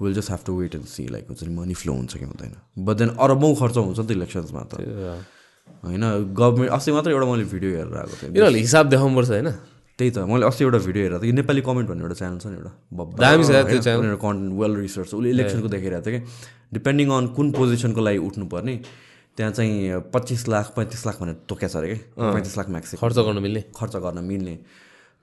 will 0.00 0.14
just 0.18 0.30
have 0.30 0.42
to 0.46 0.52
wait 0.60 0.74
and 0.78 0.86
see 0.94 1.06
like 1.14 1.24
हुन्छ 1.28 1.42
नि 1.48 1.54
मनी 1.54 1.74
फ्लो 1.82 1.92
हुन्छ 2.00 2.12
कि 2.16 2.24
हुँदैन 2.30 2.54
बट 2.86 2.96
देन 3.02 3.10
अरबौँ 3.26 3.52
खर्च 3.62 3.76
हुन्छ 3.76 3.98
नि 3.98 4.06
त 4.06 4.10
इलेक्सन्समा 4.18 4.62
त. 4.70 4.74
होइन 5.84 6.04
गभर्मेन्ट 6.34 6.72
अस्ति 6.72 6.92
मात्र 6.92 7.10
एउटा 7.10 7.26
मैले 7.30 7.44
भिडियो 7.44 7.70
हेरेर 7.76 7.96
आएको 7.98 8.14
थिएँ। 8.16 8.30
यिनीहरूले 8.30 8.58
हिसाब 8.58 8.84
देखाउनुपर्छ 8.88 9.30
होइन। 9.30 9.50
त्यही 9.98 10.10
त 10.10 10.18
मैले 10.26 10.46
अस्ति 10.46 10.64
एउटा 10.64 10.78
भिडियो 10.78 11.02
हेरेको 11.04 11.22
थिएँ। 11.24 11.32
नेपाली 11.38 11.60
कमेन्ट 11.60 11.88
भन्ने 11.88 12.02
एउटा 12.02 12.16
च्यानल 12.20 12.38
छ 12.38 12.46
नि 12.46 12.56
एउटा। 12.60 12.72
दामी 13.20 13.44
छ 13.44 13.50
त्यो। 13.84 13.98
उनीहरू 14.00 14.18
कन्टेन्ट 14.24 14.52
वेल 14.60 14.72
रिसर्च 14.76 15.14
उसले 15.14 15.30
इलेक्सनको 15.30 15.68
देखिरहेको 15.68 16.04
थियो 16.04 16.20
कि। 16.20 16.26
डिपेन्डिङ 16.74 17.08
अन 17.10 17.26
कुन 17.36 17.46
पोजिसनको 17.52 18.00
लागि 18.00 18.18
उठ्नुपर्ने 18.18 18.74
त्यहाँ 19.36 19.52
चाहिँ 19.52 20.00
पच्चिस 20.14 20.48
लाख 20.48 20.66
पैँतिस 20.76 21.06
लाख 21.06 21.16
भनेर 21.20 21.36
तोकेको 21.48 21.68
छ 21.68 21.76
अरे 21.76 21.88
कि। 21.94 21.98
पैँतिस 22.16 22.54
लाख 22.58 22.68
म्याक्स 22.70 22.94
खर्च 23.02 23.18
गर्न 23.18 23.38
मिल्ने। 23.42 23.60
खर्च 23.76 23.94
गर्न 24.04 24.24
मिल्ने। 24.24 24.54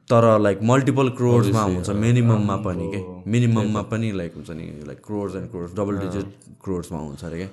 तर 0.07 0.23
लाइक 0.39 0.59
मल्टिपल 0.63 1.09
क्रोर्समा 1.19 1.61
हुन्छ 1.63 1.89
मिनिमममा 1.89 2.55
पनि 2.67 2.85
के। 2.93 2.99
मिनिमममा 3.31 3.81
पनि 3.91 4.11
लाइक 4.11 4.31
हुन्छ 4.35 4.49
नि 4.51 4.65
like 4.87 4.99
crores 5.05 5.35
and 5.35 5.47
crores 5.51 5.71
double 5.79 5.97
digit 5.97 6.27
क्रोर्समा 6.63 6.99
हुन्छ 6.99 7.23
अरे 7.23 7.37
क्या 7.37 7.49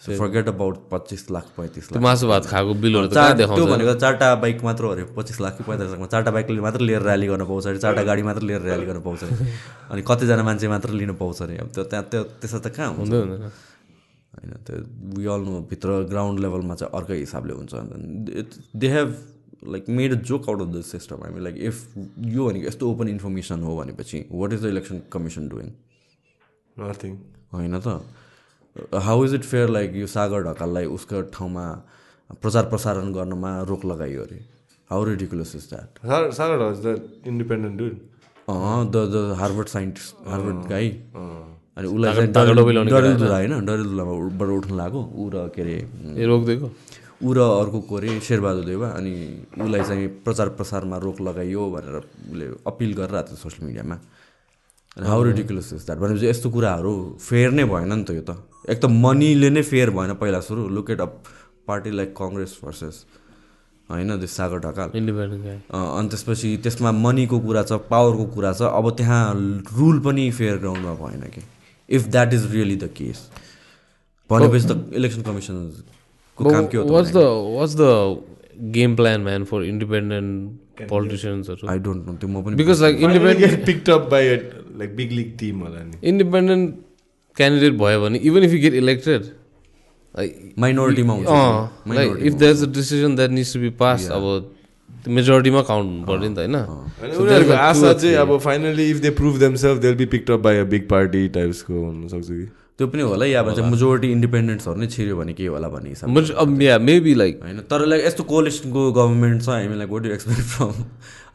फर्गेट 0.00 0.48
अबाउट 0.48 0.76
पच्चिस 0.90 1.30
लाख 1.30 1.46
पैँतिस 1.56 1.90
लाख। 1.92 2.02
मासु 2.02 2.26
भात 2.28 2.44
खाएको 2.46 2.74
बिलहरू 2.82 3.06
त्यो 3.08 3.64
भनेको 3.66 3.94
चारवटा 4.02 4.34
बाइक 4.42 4.62
मात्र 4.64 4.84
हो 4.84 4.90
अरे 4.90 5.04
पच्चिस 5.16 5.40
लाख 5.40 5.56
कि 5.58 5.64
पैँतालिस 5.68 5.90
लाखमा 5.92 6.06
चारवटा 6.06 6.30
बाइकले 6.36 6.60
मात्र 6.66 6.80
लिएर 6.80 7.02
ऱ्याली 7.06 7.26
गर्न 7.26 7.44
पाउँछ 7.46 7.66
अरे 7.66 7.78
चारवटा 7.78 8.02
गाडी 8.10 8.22
मात्र 8.22 8.42
लिएर 8.50 8.62
ऱ्याली 8.68 8.86
गर्न 8.86 9.00
पाउँछ 9.02 9.22
अरे। 9.24 9.46
अनि 9.90 10.02
कतिजना 10.10 10.42
मान्छे 10.48 10.68
मात्र 10.68 10.90
लिन 11.00 11.12
पाउँछ 11.22 11.42
अरे। 11.42 11.56
अब 11.58 11.68
त्यो 11.74 11.84
त्यहाँ 11.90 12.04
त्यो 12.10 12.22
त्यसो 12.40 12.58
त 12.58 12.68
कहाँ 12.76 12.94
हुन्छ? 12.94 13.12
होइन 14.38 14.52
त्यो 14.66 14.76
वी 15.18 15.26
अल 15.34 15.40
नो 15.48 15.60
भित्र 15.70 15.88
ग्राउन्ड 16.14 16.40
लेभलमा 16.40 16.74
चाहिँ 16.78 16.92
अर्कै 16.94 17.18
हिसाबले 17.18 17.52
हुन्छ। 17.58 17.72
They 18.78 18.88
have 18.94 19.08
like 19.74 19.88
made 19.98 20.12
a 20.12 20.20
joke 20.30 20.48
out 20.48 20.60
of 20.62 20.68
the 20.76 20.82
system 20.86 21.24
हामी 21.26 21.40
लाइक 21.44 21.56
इफ 21.58 21.76
यो 22.36 22.46
भनेको 22.48 22.66
यस्तो 22.68 22.90
ओपन 22.90 23.08
इन्फर्मेसन 23.08 23.62
हो 23.66 23.76
भनेपछि 23.76 24.24
what 24.30 24.52
is 24.52 24.62
the 24.62 24.66
election 24.76 25.02
commission 25.12 25.48
doing 25.48 25.68
Nothing. 26.76 27.14
होइन 27.52 27.78
त। 27.80 28.00
How 29.06 29.24
is 29.24 29.34
it 29.34 29.44
fair 29.44 29.68
like 29.68 29.96
यो 29.96 30.06
सागर 30.16 30.42
ढकाललाई 30.50 30.86
उसको 30.98 31.22
ठाउँमा 31.34 31.64
प्रचार 32.42 32.64
प्रसारण 32.72 33.12
गर्नमा 33.12 33.50
रोक 33.68 33.84
लगाइयो 33.84 34.22
अरे? 34.22 34.40
How 34.90 35.04
ridiculous 35.04 35.54
is 35.56 35.64
that 35.70 35.90
Sarah 36.38 36.58
was 36.60 36.78
the 36.86 36.94
independent 37.26 37.76
dude. 37.80 37.98
The 38.48 38.96
the 39.12 39.34
Harvard 39.38 39.68
scientist 39.68 40.28
Harvard 40.28 40.68
guy 40.68 40.88
अनि 41.76 41.88
उसलाई 41.88 42.26
डरेलधुरा 42.26 43.36
होइन? 43.36 43.64
डरेलधुराबाट 43.66 44.48
उठ्नु 44.50 44.76
लाग्यो। 44.76 45.00
ऊ 45.14 45.28
र 45.34 45.48
के 45.54 45.62
अरे 45.62 45.76
ए 46.16 46.24
रोकिदिएको 46.26 46.70
ऊ 47.22 47.32
र 47.32 47.38
अर्को 47.38 47.80
को 47.88 47.96
अरे 47.96 48.20
शेरबहादुर 48.28 48.64
देवा। 48.64 48.88
अनि 48.88 49.12
उसलाई 49.60 49.82
चाहिँ 49.88 50.06
प्रचार 50.24 50.48
प्रसारमा 50.58 50.96
रोक 51.04 51.20
लगाइयो 51.28 51.62
भनेर 51.70 51.96
उसले 51.96 52.46
अपिल 52.66 52.90
गरिरहेको 53.00 53.28
थियो 53.28 53.36
सोसियल 53.44 53.66
मिडियामा। 53.68 53.96
हाउ 55.06 55.22
रिडिकुलस 55.24 55.72
इज 55.72 55.82
द्याट 55.86 55.98
भनेपछि 55.98 56.26
यस्तो 56.26 56.50
कुराहरू 56.50 56.92
फेयर 57.20 57.50
नै 57.50 57.64
भएन 57.72 57.92
नि 57.92 58.04
त 58.04 58.10
यो 58.10 58.22
त। 58.22 58.36
एक 58.70 58.78
त 58.80 58.84
मनीले 59.04 59.50
नै 59.50 59.62
फेयर 59.62 59.90
भएन 59.98 60.14
पहिला 60.22 60.40
सुरु। 60.48 60.68
Look 60.76 60.90
at 60.90 61.00
a 61.00 61.06
party 61.66 61.90
like 61.90 62.14
Congress 62.18 62.58
versus 62.64 62.96
होइन 63.90 64.10
दिस 64.20 64.32
सागर 64.36 64.58
ढकाल 64.64 64.88
अनि 64.90 66.08
त्यसपछि 66.08 66.56
त्यसमा 66.64 66.90
मनीको 67.04 67.38
कुरा 67.46 67.62
छ 67.62 67.72
पावरको 67.90 68.24
कुरा 68.34 68.52
छ 68.52 68.60
अब 68.78 68.90
त्यहाँ 68.96 69.22
रुल 69.78 70.00
पनि 70.06 70.30
फेयर 70.38 70.56
ग्राउन्डमा 70.64 70.94
भएन 71.02 71.22
कि। 71.34 71.42
If 71.88 72.08
that 72.14 72.34
is 72.34 72.42
really 72.52 72.76
the 72.76 72.90
case 72.96 73.18
भनेपछि 74.30 74.66
त 74.68 74.70
इलेक्सन 75.00 75.22
कमिसनको 75.28 76.50
काम 76.50 76.66
के 76.66 76.76
हो 76.76 76.84
त 76.84 76.90
what's 76.90 77.10
the 77.12 77.22
what's 77.58 77.74
the 77.80 77.82
game 78.76 78.96
plan 78.96 79.20
man 79.22 79.44
for 79.50 79.62
independent 79.64 80.88
पोलिटिसियन्सहरू 80.88 81.68
I 81.68 81.78
don't 81.86 82.06
know 82.06 82.12
त्यो 82.20 82.28
म 82.28 82.42
पनि 82.44 82.56
because 82.56 82.82
like 82.82 83.00
independent 83.08 83.54
get 83.56 83.64
picked 83.68 83.88
up 83.94 84.04
big 84.86 85.10
league 85.18 85.34
team 85.42 85.62
होला 85.62 85.82
नि. 85.84 85.96
इन्डिपेन्डेन्ट 86.08 86.74
क्यान्डिडेट 87.36 87.72
भयो 87.78 88.00
भने 88.02 88.18
even 88.18 88.42
if 88.44 88.52
you 88.52 88.60
get 88.60 88.74
elected 88.74 89.22
माइनोरिटीमा 90.58 91.14
हुन्छ। 91.14 91.28
Like 91.96 92.10
if 92.26 92.34
there 92.34 92.52
is 92.52 92.62
a 92.62 92.70
decision 92.78 93.16
that 93.16 93.30
needs 93.30 93.52
to 93.54 93.60
be 93.60 93.70
pass 93.82 94.08
अब 94.12 94.54
मेजोरिटीमा 95.08 95.62
काउन्ट 95.62 95.90
हुनु 95.90 96.06
पर्यो 96.06 96.28
नि 96.28 96.34
त 96.34 96.38
होइन? 96.38 96.56
उनीहरूको 97.18 97.54
आशा 97.54 97.92
चाहिँ. 97.92 98.14
अब 98.14 98.38
finally 98.46 98.90
if 98.90 98.96
they 99.02 99.10
prove 99.18 99.38
themselves 99.40 99.80
they'll 99.80 99.94
be 99.94 100.06
picked 100.14 100.30
up 100.30 100.40
by 100.46 100.56
a 100.58 100.64
big 100.72 100.88
party 100.88 101.28
टाइप्सको 101.36 101.74
हुनसक्छ 101.74 102.26
कि? 102.28 102.46
त्यो 102.78 102.86
पनि 102.86 103.02
होला 103.02 103.26
या 103.26 103.42
भन्छ 103.42 103.58
मेजोरिटी 103.70 104.10
इन्डिपेन्डेन्ट्सहरू 104.12 104.80
नै 104.80 104.86
छिर्यो 104.86 105.16
भने 105.16 105.32
के 105.34 105.46
होला 105.46 105.68
भन्ने 105.68 105.88
हिसाब 105.90 106.14
But, 106.14 106.30
um, 106.42 106.60
yeah, 106.60 106.78
maybe 106.78 107.14
like 107.20 107.40
होइन 107.42 107.60
तर 107.70 107.86
लाइक 107.86 108.04
यस्तो 108.04 108.24
कोलिसनको 108.32 108.92
गभर्मेन्ट 108.98 109.42
छ 109.42 109.48
हामीलाई 109.48 109.86
वाट 109.94 110.06
यु 110.06 110.12
एक्सपेक्ट 110.12 110.42
फ्रम 110.52 110.72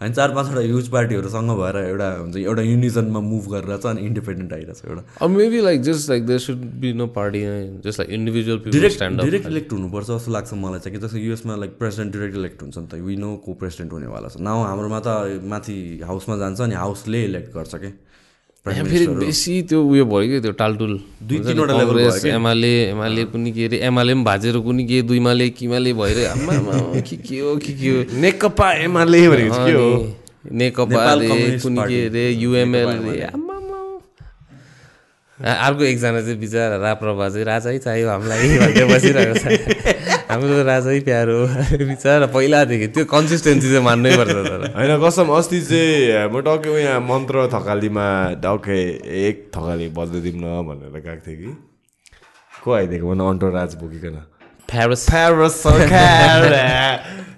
होइन 0.03 0.13
चार 0.19 0.35
पाँचवटा 0.35 0.61
ह्युज 0.67 0.87
पार्टीहरूसँग 0.97 1.51
भएर 1.63 1.77
एउटा 1.87 2.07
हुन्छ 2.19 2.35
एउटा 2.43 2.61
युनिजनमा 2.69 3.19
मुभ 3.31 3.45
गरेर 3.55 3.77
छ 3.77 3.85
अनि 3.95 4.05
इन्डिपेन्डेन्ट 4.11 4.53
आइरहेको 4.53 4.79
छ 4.79 4.85
एउटा 4.91 5.81
just 5.89 6.09
like 6.09 6.25
there 6.25 6.39
should 6.39 6.63
be 6.81 6.93
no 6.93 7.05
party 7.07 7.41
uh, 7.47 7.57
just 7.85 7.99
like 7.99 8.09
individual 8.19 8.57
people 8.59 8.79
direct 8.79 9.03
direct 9.23 9.47
elect 9.47 9.71
हुनुपर्छ 9.73 10.07
जस्तो 10.09 10.31
लाग्छ 10.31 10.53
मलाई 10.53 10.79
चाहिँ 10.79 10.97
कि 10.97 11.05
जस्तो 11.05 11.17
युएसमा 11.17 11.55
लाइक 11.55 11.77
प्रेसिडेन्ट 11.79 12.13
डिरेक्ट 12.13 12.35
इलेक्ट 12.37 12.61
हुन्छ 12.61 12.77
नि 12.77 12.87
त। 12.87 13.01
वी 13.07 13.15
नो 13.15 13.35
को 13.45 13.53
प्रेसिडेन्ट 13.61 13.93
हुनेवाला 13.93 14.27
छ। 14.27 14.43
नाउ 14.49 14.63
हाम्रोमा 14.69 14.99
त 15.07 15.07
माथि 15.53 15.77
हाउसमा 16.05 16.37
जान्छ 16.43 16.61
अनि 16.61 16.75
हाउसले 16.75 17.23
इलेक्ट 17.23 17.53
गर्छ 17.55 17.75
कि? 17.75 17.91
यहाँ 18.65 18.83
फेरि 18.89 19.07
बेसी 19.19 19.53
त्यो 19.67 19.79
उयो 19.91 20.03
भयो 20.07 20.27
कि 20.31 20.39
त्यो 20.43 20.51
टालटुल 20.59 20.93
दुई 21.27 21.39
तिनवटा 21.47 21.73
कङ्ग्रेस? 21.83 22.25
एमाले 22.31 22.71
एमाले 22.95 23.23
कुनि 23.35 23.51
के 23.51 23.65
अरे 23.67 23.77
एमाले 23.91 24.13
पनि 24.15 24.23
भाजेर 24.23 24.55
कुनि 24.63 24.83
के 24.87 25.01
दुईमाले 25.11 25.49
किमाले 25.59 25.91
भएर 25.99 26.17
के 27.03 27.15
के 27.27 27.39
हो 27.43 27.55
के 27.59 27.73
के 27.75 27.89
हो 27.91 27.99
नेकपा 28.23 28.67
एमआलए 28.87 29.21
भनेको 29.29 29.59
हो 29.75 29.89
नेकपा 30.59 31.03
अरे 31.11 31.59
कुनि 31.63 31.81
के। 31.91 31.99
अरे 32.07 32.23
युएमएल 32.31 32.87
नेकपा 32.87 33.11
अरे 33.11 33.21
आम्मा, 33.35 33.53
आम्मा। 33.53 33.79
आ- 35.51 35.59
अर्को 35.67 35.83
एकजना 35.83 36.21
चाहिँ 36.23 36.37
बिचरा 36.39 36.75
राप्रपा 36.87 37.25
चाहिँ 37.35 37.45
राजै 37.51 37.77
चाहियो 37.83 38.07
हामीलाई 38.15 38.47
बसिरहेको 38.95 39.35
छ 39.43 39.45
हाम्रो 40.29 40.53
त 40.57 40.61
राजै 40.67 40.99
प्यारो 41.07 41.37
बिचरा 41.89 42.27
पहिलादेखि। 42.35 42.87
त्यो 42.95 43.03
कन्सिस्टेन्सी 43.13 43.67
चाहिँ 43.73 43.83
मान्नै 43.87 44.11
पर्छ 44.17 44.35
तर। 44.47 44.61
होइन 44.77 44.91
कसम 45.03 45.27
अस्ति 45.37 45.59
चाहिँ 45.69 46.31
म 46.31 46.35
टक्कै 46.47 46.71
यहाँ 46.81 46.99
मन्त्र 47.11 47.35
थकालीमा 47.53 48.07
टक्कै 48.45 48.81
एक 49.27 49.37
थकाली 49.55 49.87
बजाइदिउँ 49.97 50.37
न 50.43 50.45
भनेर 50.67 50.95
गएको 51.05 51.21
थिएँ 51.27 51.37
कि। 51.41 51.51
को 52.63 52.69
आइदिएको? 52.73 53.05
भने 53.09 53.23
अन्टो 53.29 53.47
राज 53.57 53.71
बोकिकन 53.81 54.15
प्यारिस 54.71 55.01
प्यारस 55.09 55.55
सरकार 55.63 56.41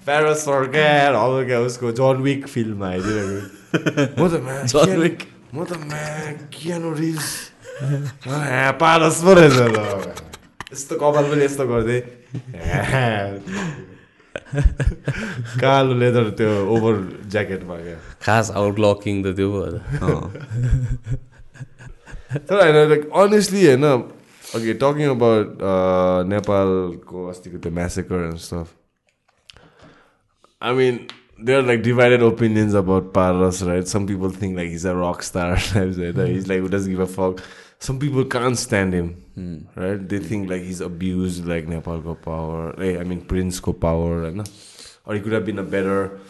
प्यारस 0.06 0.40
सरकार 0.46 1.14
अब 1.18 1.34
क्या 1.50 1.60
उसको 1.68 1.92
जन 2.00 2.22
विक 2.28 2.48
फिल्ममा 2.48 2.88
आइदिरहेको 2.90 3.40
म 4.22 4.30
त 4.30 4.34
John 4.72 4.94
Wick. 5.02 5.20
म 5.56 5.66
त 5.66 5.72
म्या 5.90 6.06
किनो 6.54 6.92
रिल्स 7.02 7.30
पारस 8.80 9.18
पो 9.26 9.34
रहेछ 9.34 9.58
यस्तो 10.74 10.94
कपाल 11.02 11.26
पनि 11.32 11.44
यस्तो 11.46 11.66
गर्दै। 11.72 12.00
कालो 15.62 15.94
लेदर 16.01 16.31
त्यो 16.39 16.51
ओभर 16.77 16.94
ज्याकेटमा 17.33 17.77
क्या 17.85 17.99
खास 18.27 18.51
आउटलकिङ 18.62 19.23
त 19.25 19.36
त्यो 19.36 19.49
भयो 19.52 19.78
अँ। 20.07 20.25
तर 22.49 22.57
होइन 22.62 22.77
लाइक 22.91 23.09
अनेस्टली 23.23 23.62
होइन 23.67 23.85
ओके 24.57 24.73
टकिङ 24.83 25.07
अबाउट 25.15 25.47
नेपालको 26.35 27.27
अस्तिको 27.31 27.59
त्यो 27.65 27.73
massacre 27.81 28.27
and 28.27 28.44
stuff 28.49 28.69
I 30.69 30.70
mean, 30.77 30.97
there 31.49 31.59
are 31.59 31.67
like 31.67 31.83
divided 31.85 32.23
opinions 32.25 32.75
about 32.78 33.05
Paras, 33.15 33.60
right? 33.69 33.86
Some 33.93 34.07
people 34.09 34.33
think 34.41 34.59
like 34.59 34.69
he's 34.73 34.85
a 34.85 34.93
rock 34.94 35.23
star, 35.28 35.47
right? 35.75 35.94
he's 36.33 36.49
like 36.51 36.60
who 36.65 36.69
doesn't 36.75 36.93
give 36.94 37.01
a 37.05 37.07
fuck. 37.12 37.41
Some 37.85 37.99
people 37.99 38.25
can't 38.25 38.59
stand 38.59 38.93
him, 38.93 39.17
right? 39.75 40.09
They 40.09 40.19
think 40.19 40.51
like 40.51 40.62
he's 40.62 40.81
abused 40.81 41.47
like 41.47 41.67
Nepal 41.67 42.02
ko 42.02 42.15
power. 42.15 42.75
Hey, 42.77 42.99
I 42.99 43.05
mean 43.05 43.23
Prince 43.23 43.60
ko 43.60 43.73
power, 43.73 44.31
right? 44.31 44.49
Or 45.07 45.15
he 45.15 45.20
could 45.20 45.33
have 45.33 45.47
been 45.47 45.59
a 45.59 45.62
better 45.62 46.20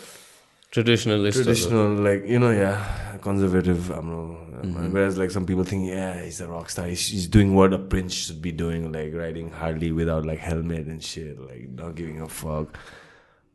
ट्रेडिसनलिस्ट 0.73 1.35
traditional, 1.35 1.97
like 2.07 2.27
you 2.27 2.39
know, 2.39 2.51
yeah, 2.51 3.17
conservative. 3.23 3.91
I 3.91 3.97
don't 3.97 4.11
know. 4.11 4.91
Whereas 4.91 5.19
like 5.19 5.33
some 5.33 5.47
people 5.47 5.65
think, 5.65 5.89
yeah, 5.89 6.23
he's 6.23 6.41
a 6.41 6.47
rock 6.47 6.71
star. 6.71 6.87
He's, 6.87 7.07
he's 7.09 7.27
doing 7.27 7.55
what 7.55 7.73
a 7.73 7.79
prince 7.79 8.15
should 8.15 8.41
be 8.41 8.53
doing, 8.53 8.93
like 8.93 9.13
riding 9.13 9.51
Harley 9.51 9.91
without 9.91 10.25
like 10.25 10.39
helmet 10.39 10.87
and 10.87 11.03
shit, 11.03 11.41
like 11.41 11.71
not 11.71 11.97
giving 11.97 12.21
a 12.21 12.29
fuck. 12.29 12.79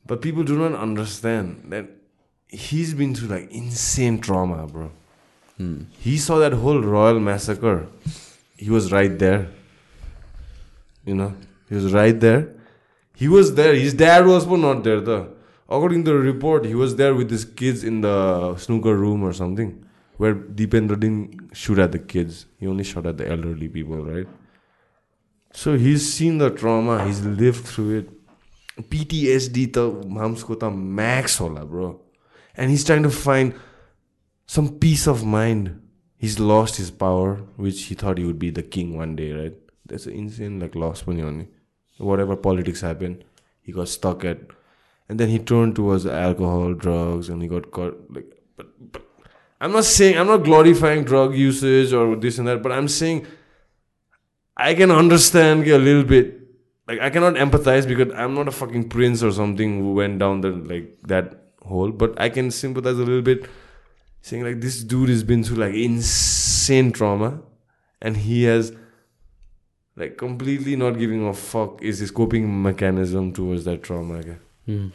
But 0.06 0.22
people 0.22 0.44
do 0.44 0.58
not 0.58 0.74
understand 0.74 1.68
that 1.70 1.86
he's 2.48 2.94
been 2.94 3.16
through 3.16 3.30
like 3.30 3.52
insane 3.52 4.20
trauma, 4.20 4.68
bro. 4.68 4.92
Hmm. 5.61 5.83
He 5.99 6.17
saw 6.17 6.39
that 6.39 6.55
whole 6.55 6.81
royal 6.81 7.21
massacre. 7.21 7.87
He 8.57 8.71
was 8.71 8.91
right 8.93 9.19
there. 9.19 9.49
You 11.05 11.15
know, 11.15 11.35
he 11.69 11.75
was 11.75 11.93
right 11.93 12.19
there. 12.19 12.55
He 13.15 13.29
was 13.29 13.55
there. 13.55 13.75
His 13.75 13.93
dad 13.93 14.25
was 14.27 14.47
not 14.47 14.83
there 14.85 15.03
though. 15.03 15.35
According 15.69 16.07
to 16.07 16.13
the 16.13 16.19
report, 16.19 16.65
he 16.65 16.75
was 16.75 16.97
there 16.97 17.15
with 17.15 17.31
his 17.31 17.45
kids 17.45 17.85
in 17.85 18.01
the 18.01 18.57
snooker 18.57 18.97
room 18.97 19.23
or 19.23 19.35
something, 19.35 19.85
where 20.17 20.35
Deependra 20.35 20.99
didn't 20.99 21.51
shoot 21.53 21.79
at 21.79 21.93
the 21.93 21.99
kids. 21.99 22.47
He 22.59 22.67
only 22.67 22.83
shot 22.83 23.05
at 23.05 23.19
the 23.19 23.29
elderly 23.31 23.69
people, 23.69 24.03
right? 24.03 24.27
So 25.53 25.77
he's 25.77 26.11
seen 26.11 26.39
the 26.39 26.51
trauma. 26.51 27.05
He's 27.07 27.21
lived 27.21 27.67
through 27.67 27.99
it. 27.99 28.09
PTSD, 28.89 29.75
the 29.75 30.09
mom's 30.09 30.43
got 30.43 30.71
max 30.71 31.39
bro. 31.39 32.01
And 32.57 32.71
he's 32.71 32.85
trying 32.85 33.03
to 33.03 33.11
find 33.11 33.55
some 34.51 34.69
peace 34.81 35.07
of 35.07 35.25
mind. 35.25 35.81
He's 36.17 36.41
lost 36.41 36.77
his 36.77 36.91
power, 36.91 37.37
which 37.65 37.83
he 37.85 37.95
thought 37.95 38.19
he 38.19 38.25
would 38.25 38.41
be 38.41 38.51
the 38.51 38.65
king 38.65 38.97
one 38.97 39.15
day, 39.15 39.31
right? 39.33 39.55
That's 39.87 40.07
an 40.07 40.15
insane 40.15 40.59
like 40.59 40.75
loss 40.75 41.07
money 41.07 41.23
only. 41.23 41.47
Whatever 41.99 42.35
politics 42.35 42.81
happened, 42.81 43.25
he 43.63 43.71
got 43.71 43.89
stuck 43.89 44.25
at, 44.25 44.41
and 45.09 45.21
then 45.21 45.29
he 45.29 45.39
turned 45.39 45.77
towards 45.77 46.05
alcohol, 46.05 46.75
drugs, 46.75 47.29
and 47.29 47.41
he 47.43 47.47
got 47.47 47.71
caught. 47.71 47.97
Like, 48.17 48.43
but 48.57 48.73
but 48.97 49.05
I'm 49.61 49.71
not 49.71 49.85
saying 49.85 50.19
I'm 50.19 50.27
not 50.27 50.43
glorifying 50.51 51.05
drug 51.05 51.37
usage 51.37 51.93
or 51.93 52.17
this 52.17 52.39
and 52.39 52.49
that, 52.49 52.61
but 52.61 52.73
I'm 52.73 52.89
saying 52.89 53.27
I 54.57 54.75
can 54.75 54.91
understand 54.91 55.67
a 55.69 55.79
little 55.79 56.05
bit. 56.17 56.37
Like 56.89 57.01
I 57.01 57.11
cannot 57.11 57.35
empathize 57.47 57.87
because 57.87 58.13
I'm 58.27 58.35
not 58.35 58.49
a 58.49 58.59
fucking 58.61 58.89
prince 58.89 59.23
or 59.23 59.31
something 59.31 59.81
who 59.81 59.95
went 60.03 60.19
down 60.19 60.41
the 60.41 60.55
like 60.75 60.93
that 61.17 61.35
hole, 61.63 61.93
but 62.05 62.21
I 62.29 62.31
can 62.31 62.51
sympathize 62.51 63.05
a 63.07 63.11
little 63.11 63.29
bit 63.33 63.51
saying 64.23 64.45
like 64.45 64.61
this 64.61 64.83
dude 64.83 65.09
has 65.09 65.25
been 65.25 65.43
through 65.43 65.57
like 65.59 65.75
insane 65.75 66.93
trauma 66.93 67.41
and 68.03 68.17
he 68.17 68.45
has 68.45 68.73
like 69.97 70.17
completely 70.17 70.77
not 70.77 70.99
giving 70.99 71.27
a 71.27 71.33
fuck 71.35 71.83
is 71.83 71.99
his 71.99 72.11
coping 72.11 72.63
mechanism 72.63 73.33
towards 73.33 73.65
that 73.65 73.83
trauma 73.83 74.15
okay? 74.15 74.37
Hmm. 74.67 74.89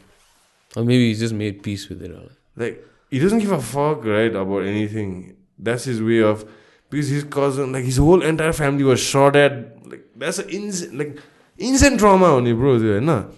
Or 0.76 0.84
maybe 0.84 1.08
he's 1.08 1.20
just 1.20 1.34
made 1.34 1.62
peace 1.62 1.88
with 1.88 2.02
it. 2.02 2.14
All. 2.14 2.28
like 2.56 2.84
he 3.10 3.18
doesn't 3.18 3.38
give 3.38 3.52
a 3.52 3.60
fuck 3.60 4.04
right 4.04 4.34
about 4.34 4.64
anything 4.64 5.36
that's 5.58 5.84
his 5.84 6.02
way 6.02 6.22
of 6.22 6.48
because 6.90 7.08
his 7.08 7.24
cousin 7.24 7.72
like 7.72 7.84
his 7.84 7.96
whole 7.96 8.22
entire 8.22 8.52
family 8.52 8.84
was 8.84 9.00
shot 9.00 9.36
at 9.36 9.52
like 9.88 10.04
that's 10.16 10.38
an 10.38 10.48
insane 10.50 10.98
like 10.98 11.18
insane 11.58 11.96
trauma 11.98 12.26
on 12.26 12.32
only 12.32 12.52
bro 12.52 12.76
you 12.76 13.00
know 13.00 13.30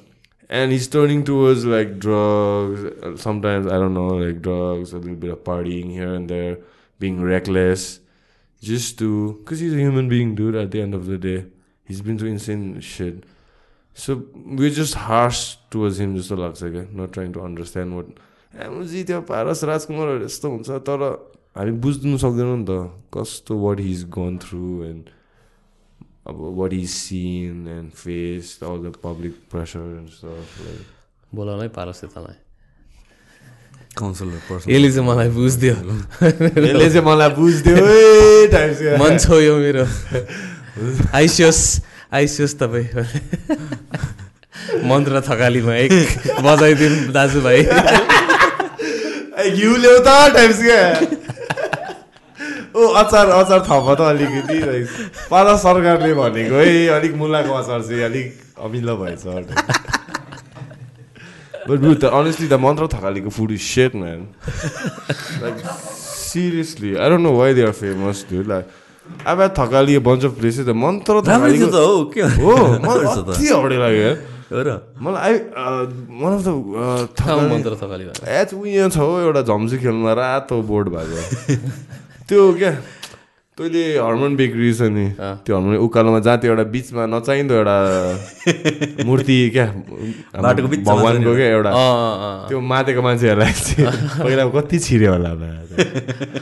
and 0.49 0.71
he's 0.71 0.87
turning 0.87 1.23
towards 1.23 1.65
like 1.65 1.99
drugs 1.99 2.83
uh, 2.83 3.15
sometimes 3.17 3.65
i 3.67 3.71
don't 3.71 3.93
know 3.93 4.07
like 4.07 4.41
drugs 4.41 4.93
a 4.93 4.97
little 4.97 5.15
bit 5.15 5.31
of 5.31 5.43
partying 5.43 5.91
here 5.91 6.13
and 6.13 6.29
there 6.29 6.57
being 6.99 7.21
reckless 7.21 7.99
just 8.61 8.97
to 8.99 9.33
because 9.39 9.59
he's 9.59 9.73
a 9.73 9.77
human 9.77 10.09
being 10.09 10.35
dude 10.35 10.55
at 10.55 10.71
the 10.71 10.81
end 10.81 10.93
of 10.93 11.05
the 11.05 11.17
day 11.17 11.45
he's 11.85 12.01
been 12.01 12.17
through 12.17 12.29
insane 12.29 12.79
shit 12.79 13.23
so 13.93 14.25
we're 14.33 14.69
just 14.69 14.95
harsh 15.07 15.41
towards 15.69 15.99
him 15.99 16.15
जस्तो 16.17 16.35
लाग्छ 16.35 16.63
क्या 16.63 16.83
not 16.99 17.11
trying 17.13 17.31
to 17.33 17.39
understand 17.47 17.93
what 17.93 18.07
MG 18.67 19.03
त्यो 19.09 19.19
पारस 19.29 19.63
राजकुमारहरू 19.69 20.25
यस्तो 20.25 20.49
हुन्छ 20.53 20.79
तर 20.89 21.03
हामी 21.57 21.71
बुझ्नु 21.85 22.17
सक्दैनौँ 22.23 22.57
नि 22.57 22.65
त 22.69 22.79
कस्तो 23.13 23.57
what 23.65 23.79
he's 23.87 24.05
gone 24.17 24.37
through 24.45 24.63
and 24.85 25.09
अब 26.28 26.36
what 26.58 26.72
he's 26.72 26.88
seen 26.90 27.68
and 27.68 27.90
face 27.90 28.58
all 28.62 28.78
the 28.84 28.92
public 29.04 29.32
pressure 29.50 29.78
and 29.78 30.08
stuff 30.08 30.60
like 30.66 30.86
बोलाउनै 31.34 31.68
पारोस् 31.68 32.04
काउन्सिलर 33.98 34.40
पर्सन 34.48 34.70
यसले 34.70 34.90
चाहिँ 34.92 35.08
मलाई 35.08 35.28
बुझिदियो। 35.28 35.74
यसले 35.74 36.90
चाहिँ 36.90 37.06
मलाई 37.06 37.30
बुझ्दियो 37.38 37.76
मन 38.98 39.18
छोयो 39.18 39.54
मेरो। 39.56 39.84
आइसियोस् 41.14 41.62
आइसियोस् 42.14 42.54
तपाईँ। 42.54 42.88
मन्त्र 44.84 45.20
थकालीमा 45.20 45.74
एक 45.74 45.92
बजाइदिउँ 46.44 47.12
दाजुभाइ। 47.12 47.60
घिउ 49.56 49.76
ल्याउ 49.76 49.98
त 49.98 50.08
टाइप्स 50.34 50.58
क्या 50.62 50.80
ओ 52.78 52.86
अचार 53.02 53.26
अचार 53.36 53.60
थप 53.68 53.86
त 53.98 54.00
अलिकति 54.12 54.58
पारा 55.30 55.56
सरकारले 55.66 56.12
भनेको 56.14 56.56
है 56.62 56.74
अलिक 56.96 57.14
मुलाको 57.22 57.52
अचार 57.60 57.80
चाहिँ 57.88 58.02
अलिक 58.10 58.28
अमिलो 58.68 58.96
भएछ 59.02 59.24
But 61.68 61.82
dude, 61.82 62.00
the, 62.00 62.10
honestly, 62.10 62.46
the 62.46 62.56
mantra 62.56 62.88
thakaliko 62.88 63.30
food 63.30 63.50
is 63.50 63.60
shit, 63.60 63.94
man. 63.94 64.28
like, 65.42 65.58
seriously, 66.28 66.98
I 66.98 67.10
don't 67.10 67.22
know 67.22 67.32
why 67.32 67.52
they 67.52 67.62
are 67.62 67.74
famous, 67.74 68.22
dude. 68.22 68.46
Like, 68.46 68.70
I've 69.26 69.36
had 69.36 69.54
thakali 69.54 69.94
a 69.96 70.00
bunch 70.00 70.24
of 70.24 70.38
places. 70.38 70.64
The 70.64 70.72
mantra 70.84 71.20
राम्रै 71.20 71.52
थियो 71.58 71.68
त 71.68 71.74
thakaliko. 71.74 71.84
हो 71.84 72.04
के 72.14 72.22
हो 72.38 72.54
मलाई 72.86 73.04
त? 73.20 73.36
हाउडे 73.52 73.76
लाग्यो 73.84 74.10
र 74.48 74.68
मलाई 74.96 75.20
I 75.28 75.34
one 76.22 76.32
of 76.32 76.42
the 76.48 76.50
Thakali 77.20 77.46
मन्त्र 77.52 77.72
थकाली 77.84 78.04
एच 78.16 78.50
यहाँ 78.64 78.88
छ 78.88 78.96
हौ 79.04 79.12
एउटा 79.28 79.42
झम्सी 79.44 79.76
खेल्नुमा 79.84 80.12
रातो 80.16 80.56
बोर्ड 80.72 80.86
भएको 80.96 81.20
त्यो 82.28 82.42
क्या? 82.60 82.72
तैँले 83.58 83.82
हर्मन 83.98 84.36
बेकरी 84.36 84.72
छ 84.76 84.92
नि। 84.92 85.06
त्यो 85.18 85.52
हर्मन 85.56 85.76
उकालोमा 85.80 86.18
जहाँ 86.20 86.38
त्यो 86.38 86.50
एउटा 86.52 86.64
बिचमा 86.70 87.02
नचाहिँदो 87.08 87.54
एउटा 87.54 87.76
मूर्ति 89.08 89.36
क्या 89.56 89.66
बाटोको 90.36 90.68
बिचमा 90.68 90.94
भगवान्को 90.94 91.32
क्या 91.34 91.48
एउटा। 91.56 91.70
त्यो 92.48 92.58
मातेको 92.60 93.00
मान्छेहरूलाई 93.02 93.52
पहिला 94.22 94.44
कति 94.54 94.78
छिर्यो 94.78 95.12
होला। 95.12 95.30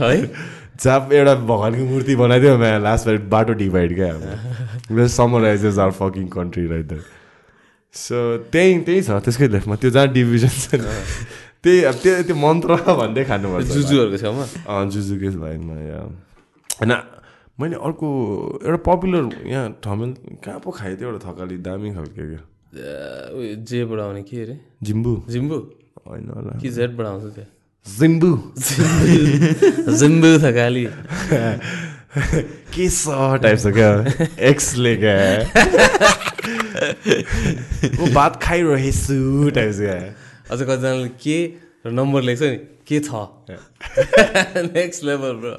है? 0.02 0.18
जहाँ 0.82 0.98
एउटा 1.08 1.34
भगवान्को 1.46 1.84
मूर्ति 1.86 2.14
बनाइदियो 2.18 2.52
म्या 2.58 2.78
लास्ट 2.84 3.08
बाटो 3.30 3.52
डिभाइड 3.62 3.90
क्या। 3.96 5.06
Summarises 5.08 5.78
are 5.78 5.90
fucking 5.96 6.26
country 6.34 6.66
right 6.68 6.90
so 7.94 8.16
त्यही 8.52 8.78
त्यही 8.84 9.00
छ 9.02 9.10
त्यसकै 9.24 9.48
लेफ्टमा 9.56 9.76
त्यो 9.80 9.90
जहाँ 9.90 10.08
डिभिजन 10.12 10.52
छ 10.52 10.84
त्यही 11.66 11.82
अब 11.90 11.96
त्यो 12.02 12.12
त्यो 12.30 12.36
मन्त्र 12.38 12.70
भन्दै 13.02 13.22
खानुपर्छ 13.26 13.66
जुजुहरूको 13.74 14.18
छेउमा? 14.22 14.44
जुजुकै 14.86 15.30
लाइनमा 15.34 15.76
या। 15.82 16.00
होइन 16.78 16.92
मैले 17.58 17.76
अर्को 17.82 18.06
एउटा 18.62 18.78
पपुलर 18.86 19.24
यहाँ 19.50 19.66
ठाउँमा 19.82 20.06
कहाँ 20.44 20.58
पो 20.62 20.70
खाएँ 20.70 20.94
त्यो 20.96 21.08
एउटा 21.08 21.20
थकाली 21.26 21.56
दामी 21.66 21.88
खालको 21.94 22.22
क्या 22.22 22.42
उयो 23.34 23.54
जेबाट 23.66 24.00
आउने 24.00 24.22
के 24.22 24.36
अरे? 24.42 24.56
जिम्बु। 24.82 25.12
जिम्बु? 25.28 25.58
होइन 26.06 26.28
होला। 26.30 26.52
कि 26.60 26.68
जेडबाट 26.70 27.06
आउँछ 27.06 27.24
त्यो? 27.34 27.46
जिम्बु। 27.86 28.30
जिम्बु। 29.98 30.30
थकाली। 30.44 30.86
के 32.74 32.88
छ 32.88 33.08
टाइप 33.42 33.58
छ 33.58 33.66
क्या? 33.74 33.90
एक्सले 34.50 34.92
क्या? 34.96 35.16
भात 38.14 38.32
खाइरहेछु 38.42 39.50
टाइप 39.50 39.72
छ 39.72 39.78
क्या? 39.80 39.98
अझ 40.50 40.58
कतिजनाले 40.62 41.08
के 41.22 41.38
र 41.86 41.90
नम्बर 41.90 42.22
लेख्छ 42.22 42.42
नि 42.42 42.56
के 42.86 42.98
छ? 43.00 43.10
नेक्स्ट 44.74 45.04
लेभल 45.04 45.32
ब्रो 45.42 45.56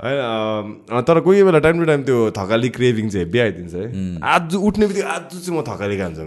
होइन 0.00 1.02
तर 1.08 1.20
कोही 1.20 1.42
बेला 1.44 1.58
टाइम 1.64 1.78
टु 1.78 1.84
टाइम 1.86 2.02
त्यो 2.04 2.18
थकाली 2.36 2.68
क्रेभिङ 2.76 3.08
चाहिँ 3.10 3.24
हेब्बी 3.24 3.38
आइदिन्छ 3.38 3.74
है। 3.74 3.86
आज 4.24 4.54
उठ्ने 4.56 4.86
बित्तिकै 4.86 5.08
आज 5.08 5.22
चाहिँ 5.34 5.58
म 5.58 5.62
थकाली 5.66 5.96
खान्छु 5.98 6.22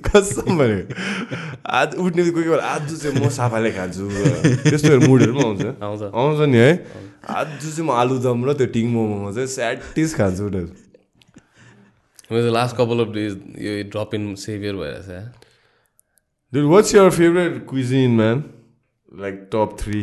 कसम 0.06 0.58
भने 0.58 0.78
आज 1.80 1.96
उठ्ने 1.96 2.22
बित्तिकै 2.22 2.36
कोही 2.36 2.48
बेला 2.50 2.64
आज 2.74 2.94
चाहिँ 3.00 3.14
म 3.16 3.28
साफाले 3.38 3.70
खान्छु। 3.72 4.04
त्यस्तोहरू 4.68 5.00
मुडहरू 5.08 5.32
पनि 5.34 5.42
आउँछ। 5.42 5.82
आउँछ। 5.82 6.02
आउँछ 6.14 6.38
नि 6.52 6.58
है। 6.58 6.72
आज 7.26 7.48
चाहिँ 7.58 7.84
म 7.88 7.90
आलुदम 7.98 8.44
र 8.46 8.54
त्यो 8.60 8.66
टिङ 8.78 8.86
मोमोमा 8.94 9.32
चाहिँ 9.32 9.50
स्याटिस 9.56 10.14
खान्छु 10.14 10.44
उनीहरू। 10.46 10.89
मेरो 12.32 12.50
लास्ट 12.52 12.76
कपाल 12.76 13.00
अफ 13.04 13.08
डेज 13.14 13.38
यो 13.66 13.82
ड्रप 13.94 14.14
इन 14.14 14.34
सेभियर 14.46 14.74
भइरहेछ 14.82 15.46
Dude, 16.52 16.64
what's 16.70 16.92
your 16.94 17.10
favorite 17.16 17.58
cuisine, 17.70 18.14
man? 18.20 18.40
Like 19.24 19.36
top 19.50 19.74
three? 19.82 20.00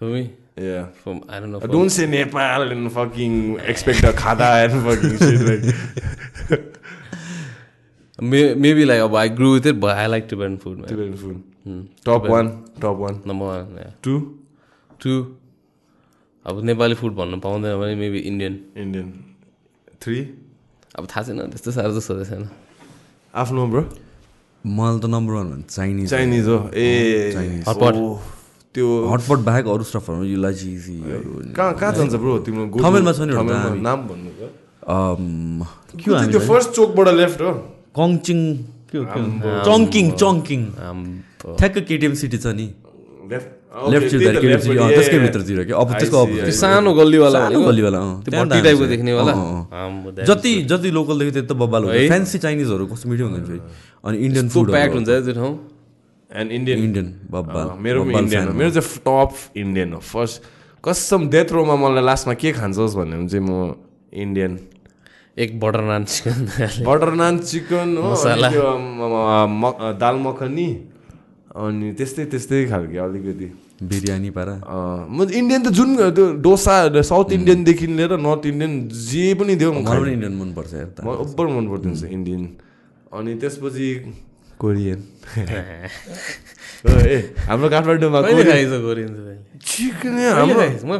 For 0.00 0.08
me, 0.14 0.20
Yeah. 0.64 0.88
from 1.04 1.20
I 1.36 1.38
don't 1.40 1.54
know. 1.54 1.60
Uh, 1.60 1.62
from- 1.62 1.72
Don't 1.74 1.92
say 1.94 2.08
Nepal 2.14 2.64
and 2.74 2.90
fucking 2.96 3.38
expect 3.74 4.08
a 4.08 4.12
khada 4.18 4.48
and 4.64 4.76
fucking 4.88 5.14
shit. 5.22 5.46
Like 5.46 6.68
May, 8.32 8.42
maybe 8.66 8.84
like 8.84 9.00
oh, 9.00 9.16
I 9.22 9.28
grew 9.28 9.52
with 9.54 9.66
it, 9.66 9.80
but 9.80 9.96
I 9.96 10.04
like 10.14 10.28
Tibetan 10.28 10.58
food, 10.58 10.76
man. 10.82 10.88
Tibetan 10.88 11.16
food. 11.22 11.42
Hmm. 11.64 11.80
Top 12.10 12.22
Tibetan. 12.26 12.30
one. 12.36 12.80
Top 12.86 12.96
one. 13.06 13.22
Number 13.32 13.46
one, 13.46 13.74
yeah. 13.84 13.90
Two. 14.08 14.18
Two. 15.06 15.16
अब 16.46 16.62
Nepali 16.64 16.94
food 17.00 17.14
भन्न 17.14 17.38
पाउँदैन 17.40 17.78
भने 17.80 17.94
maybe 17.96 18.18
Indian 18.30 18.54
Indian. 18.84 19.10
Three. 20.04 20.22
अब 20.98 21.04
थाहा 21.10 21.22
छैन 21.26 21.38
त्यस्तो 21.52 21.70
साह्रो 21.72 21.92
त 21.96 22.00
सोधेको 22.04 22.26
छैन 22.30 22.44
आफ्नो 23.34 23.66
ब्रो 23.72 23.82
मलाई 24.64 24.98
त 25.00 25.06
नम्बर 25.14 25.32
वान 25.34 25.46
भन्छ 25.52 25.66
चाइनिज 25.76 26.10
चाइनिज 26.10 26.46
हो? 26.48 26.58
ए. 26.74 27.62
Hotpot. 27.68 27.94
ओ, 27.96 28.18
त्यो 28.74 28.86
हटपट 29.12 29.38
बाहेक 29.48 29.66
अरू 29.68 29.84
स्टफहरू 29.84 30.24
यो 30.24 30.38
लजिजीहरू 30.44 31.30
कहाँ 31.56 31.72
कहाँ 31.80 31.92
जान्छ 31.96 32.14
ब्रो 32.20 32.38
तिम्रो 32.44 32.64
थमेलमा 32.84 33.12
छ 33.12 33.20
नि। 33.28 33.32
नाम 33.88 33.98
भन्नु 34.08 34.30
त्यो 36.32 36.40
फर्स्ट 36.40 36.70
चोकबाट 36.76 37.08
लेफ्ट 37.20 37.40
हो। 37.40 37.52
कङचिङ 37.96 38.38
चङ्किङ 39.66 40.06
चङ्किङ। 40.20 40.62
ठ्याक्क 41.58 41.76
केटिएम 41.88 42.14
सिटी 42.20 42.38
छ 42.38 42.46
नि। 42.60 42.66
लेफ्ट 43.32 43.48
लेफ्ट 43.72 44.06
तिर 44.10 44.20
केटिएम 44.36 44.60
सिटी 44.60 44.76
अँ, 44.76 44.88
त्यसकै 44.92 45.18
भित्रतिर 45.18 45.62
कि 45.68 45.72
अब 45.82 45.88
त्यसको 45.98 46.16
अपोजिट 46.24 46.44
त्यो 46.44 46.52
सानो 46.60 46.90
गल्लीवाला? 46.94 47.40
गल्लीवाला 47.48 47.98
अँ, 47.98 48.12
त्यो 48.24 48.30
त्यहाँ 48.30 48.46
भट्टी 48.46 48.60
टाइपको। 48.62 48.86
देख्नेवाला 48.92 49.32
जति 50.28 50.52
जति 50.72 50.90
लोकल 50.96 51.18
देख्यो 51.18 51.32
त्यति 51.32 51.48
त 51.48 51.56
बब्बाल 51.62 51.82
हुन्छ 51.84 51.96
है? 51.96 52.06
फ्यान्सी 52.08 52.38
चाइनिजहरू 52.44 52.84
कस्तो 52.92 53.06
मिठो 53.08 53.24
हुन्छ 53.28 53.46
फेरि 53.48 53.60
अनि 54.04 54.16
इन्डियन 54.26 54.48
फुड 54.54 54.66
प्याक्ड 54.76 54.94
हुन्छ 54.94 55.08
है 55.08 55.20
त्यो 55.24 55.34
ठाउँ 55.40 55.52
एन्ड 56.30 56.52
इन्डियन 56.58 56.78
इन्डियन 56.84 57.08
बब्बाल 57.32 57.66
मेरो 57.86 58.00
इन्डियन 58.20 58.44
हो 58.48 58.54
मेरो 58.60 58.70
चाहिँ 58.76 59.00
टप 59.08 59.32
इन्डियन 59.64 59.92
हो 59.92 60.00
फर्स्ट 60.12 60.36
कसम 60.84 61.28
डेथ 61.32 61.48
रोमा 61.56 61.74
मलाई 61.82 62.04
लास्टमा 62.04 62.34
के 62.44 62.52
खान्छस् 62.60 62.94
भन्यो 63.00 63.16
भने 63.18 63.28
चाहिँ 63.32 63.44
म 63.48 63.74
इन्डियन 64.12 64.52
एक 65.42 65.50
butter 65.60 65.80
naan 65.88 66.04
chicken 66.12 66.40
butter 66.84 67.12
naan 67.20 67.38
chicken 67.50 67.96
हो 67.96 68.12
दाल 70.02 70.16
मखनी 70.28 70.68
अनि 71.62 71.92
त्यस्तै 71.98 72.24
त्यस्तै 72.32 72.64
खालको 72.68 72.96
अलिकति 73.04 73.48
बिरयानी 73.82 74.30
पारा 74.30 74.54
म 75.10 75.28
इन्डियन 75.32 75.62
त 75.62 75.68
जुन 75.68 75.96
त्यो 76.10 76.26
डोसा 76.38 76.74
साउथ 77.02 77.32
इन्डियनदेखि 77.32 77.86
लिएर 77.86 78.12
नर्थ 78.18 78.46
इन्डियन 78.46 78.72
जे 78.88 79.24
पनि 79.34 79.54
देऊ 79.54 79.72
मलाई 79.72 80.12
इन्डियन 80.12 80.34
मनपर्छ 80.34 80.74
म 81.04 81.08
ओभर 81.24 81.46
मन 81.54 81.66
इन्डियन 82.08 82.42
अनि 83.12 83.34
त्यसपछि 83.34 83.88
कोरियन। 84.62 85.00
ए। 86.82 87.18
हाम्रो 87.46 87.68
काठमाडौँमा? 87.70 88.18
म 88.20 88.22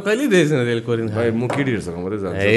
कहिले 0.03 0.25
देखेको 0.31 0.63
त्यसले 0.63 0.83
कोरियन 0.87 1.07
भाइ 1.15 1.27
म 1.31 1.47
केटीहरूसँग 1.51 1.97
मात्रै 2.03 2.19
जान्छु। 2.23 2.47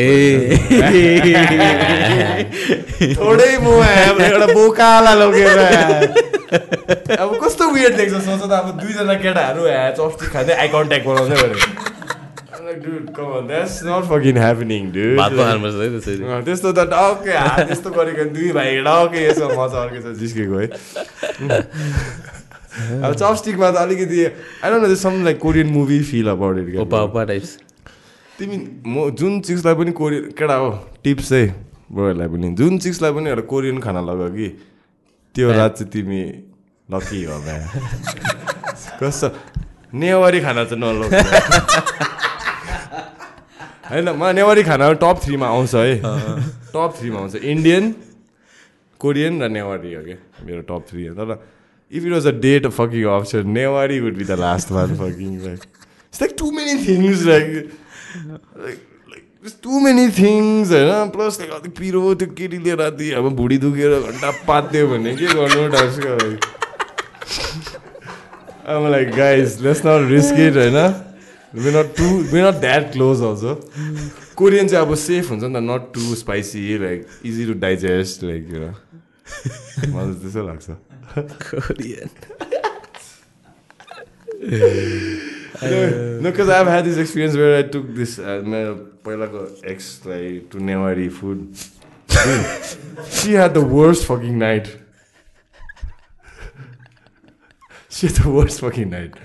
थोरै 3.18 3.52
म 3.62 3.67
एउटा 3.83 4.47
बोकाला 4.55 5.12
लगेर 5.23 5.59
अब 6.47 7.31
कस्तो 7.43 7.65
उयो 7.75 7.91
देख्छ 7.99 8.15
सोच 8.15 8.43
त 8.47 8.52
अब 8.52 8.67
दुईजना 8.81 9.15
केटाहरू 9.23 9.62
ह्या 9.67 9.91
चस्टिक 9.99 10.28
खाँदै 10.33 10.55
आई 10.62 10.68
कन्ट्याक्ट 10.75 11.07
बनाउँदै 11.07 11.36
भने 11.43 11.95
त्यस्तो 16.46 16.72
त 16.72 16.78
हात 16.92 17.60
त्यस्तो 17.66 17.90
गरेको 17.90 18.24
दुई 18.34 18.48
भाइ 18.58 18.70
डक्कै 18.86 19.20
यसो 19.26 19.46
मजा 19.54 19.78
अर्केछ 19.82 20.06
जिस्केको 20.18 20.56
है। 20.58 20.66
अब 23.06 23.12
चपस्टिकमा 23.14 23.68
त 23.70 23.76
अलिकति 23.76 24.18
I 24.26 24.68
don't 24.70 24.82
know 24.82 24.94
some 24.94 25.14
like 25.24 25.38
Korean 25.38 25.68
movie 25.72 25.98
feel 26.10 26.26
about 26.30 26.56
it 26.58 26.66
ओपा 26.84 26.98
ओपा 27.02 27.22
टाइप्स 27.30 27.50
तिमी 28.38 28.56
म 28.86 29.10
जुन 29.14 29.32
चिजलाई 29.46 29.74
पनि 29.74 29.92
कोरियन 30.00 30.24
केटा 30.38 30.56
हो 30.62 30.70
टिप्स 31.04 31.32
है 31.32 31.44
ब्रोहरूलाई 31.92 32.28
पनि। 32.28 32.46
जुन 32.58 32.78
चिजलाई 32.84 33.12
पनि 33.12 33.26
एउटा 33.30 33.44
कोरियन 33.52 33.78
खाना 33.80 34.00
लग 34.10 34.20
कि 34.36 34.48
त्यो 35.34 35.46
रात 35.52 35.72
चाहिँ 35.78 35.90
तिमी 35.92 36.20
लकी 36.90 37.20
हो 37.24 37.36
म्या 37.46 37.58
कस्तो? 39.00 39.28
नेवारी 39.94 40.40
खाना 40.40 40.64
चाहिँ 40.64 40.82
नलग 40.82 41.10
होइन 43.90 44.08
म 44.10 44.31
नेवारी 44.36 44.62
खाना 44.65 44.92
टप 45.02 45.20
थ्रीमा 45.24 45.47
आउँछ 45.48 45.74
है। 45.74 45.94
टप 46.73 46.94
थ्रीमा 47.00 47.18
आउँछ। 47.20 47.34
इन्डियन 47.36 47.94
कोरियन 49.00 49.42
र 49.42 49.48
नेवारी 49.48 49.92
हो 49.94 50.02
क्या 50.05 50.16
मेरो 50.47 50.62
टप 50.70 50.82
थ्री 50.90 51.06
हो। 51.06 51.15
तर 51.15 51.28
if 51.92 52.05
it 52.05 52.12
was 52.12 52.26
a 52.26 52.31
date 52.42 52.66
fucking 52.74 53.05
option 53.15 53.42
Newari 53.56 54.00
would 54.00 54.16
be 54.18 54.24
the 54.24 54.39
last 54.40 54.70
one 54.73 54.97
fucking 54.98 55.31
like 55.44 55.60
it's 55.62 56.20
like 56.23 56.34
too 56.39 56.50
many 56.50 56.74
things 56.86 57.23
like 57.26 57.50
too 59.62 59.81
many 59.81 60.06
things 60.18 60.70
होइन 60.73 61.10
प्लस 61.10 61.32
लाइक 61.40 61.50
अलिक 61.52 61.73
पिरो 61.78 62.15
त्यो 62.15 62.28
केटीले 62.39 62.74
राति 62.82 63.10
अब 63.18 63.24
भुँडी 63.36 63.58
दुखेर 63.65 63.92
घन्टा 64.00 64.31
पात्यो 64.47 64.86
भने 64.89 65.12
के 65.16 65.26
गर्नु 65.34 65.62
अब? 68.66 68.81
Like 68.90 69.08
guys 69.16 69.60
let's 69.62 69.81
not 69.86 70.10
risk 70.10 70.36
it 70.47 70.56
होइन 70.56 70.78
Way 71.64 71.72
not 71.75 71.95
too 71.98 72.07
way 72.33 72.41
not 72.41 72.59
that 72.61 72.91
close 72.91 73.22
also 73.30 73.56
Korean 74.41 74.67
चाहिँ 74.67 74.85
अब 74.85 74.95
सेफ 75.06 75.30
हुन्छ 75.31 75.43
नि 75.43 75.53
त 75.53 75.64
not 75.69 75.91
too 75.93 76.15
spicy 76.22 76.61
like 76.83 77.07
easy 77.31 77.45
to 77.45 77.59
digest 77.65 78.23
like 78.23 78.53
यो 78.53 78.69
मलाई 79.95 80.14
त्यस्तो 80.23 80.48
लाग्छ 80.48 80.65
Korean 81.49 82.09
No, 85.61 86.30
because 86.31 86.49
I've 86.49 86.65
had 86.65 86.85
this 86.85 86.98
experience 86.98 87.35
where 87.35 87.57
I 87.57 87.61
took 87.73 87.93
this 87.98 88.17
uh, 88.17 88.41
मेरो 88.53 88.73
पहिलाको 89.06 89.41
एक्सलाई 89.72 90.38
to 90.51 90.59
Newari 90.69 91.07
food 91.19 91.40
she 93.09 93.33
had 93.33 93.53
the 93.53 93.64
worst 93.64 94.06
fucking 94.06 94.38
night. 94.38 94.77
She 97.90 98.07
had 98.07 98.15
the 98.17 98.30
worst 98.30 98.61
fucking 98.61 98.90
night. 98.90 99.15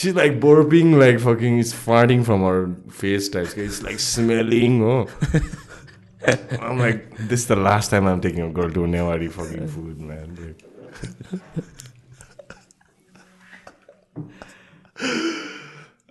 She's 0.00 0.14
like 0.14 0.34
burping, 0.42 0.90
like 0.98 1.18
fucking, 1.18 1.58
it's 1.58 1.72
farting 1.86 2.24
from 2.24 2.42
her 2.42 2.58
face 2.98 3.28
types. 3.28 3.54
It's 3.54 3.82
like 3.82 3.98
smelling. 3.98 4.76
Oh, 4.90 5.06
I'm 6.60 6.78
like, 6.78 7.00
this 7.32 7.40
is 7.40 7.46
the 7.48 7.56
last 7.56 7.90
time 7.90 8.06
I'm 8.06 8.20
taking 8.20 8.42
a 8.42 8.48
girl 8.58 8.70
to 8.70 8.84
a 8.84 8.86
Newari 8.86 9.30
fucking 9.38 9.66
food, 9.66 9.98
man. 10.00 10.38
Like, 10.42 10.62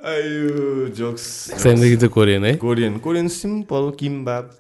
Ayo, 0.08 0.90
jokes. 0.98 1.24
सेमदेखि 1.64 1.96
चाहिँ 1.98 2.12
Korean 2.14 2.46
है 2.46 2.54
Korean, 2.60 3.00
Korean 3.00 3.30
simple 3.30 3.92
kimbap. 4.02 4.52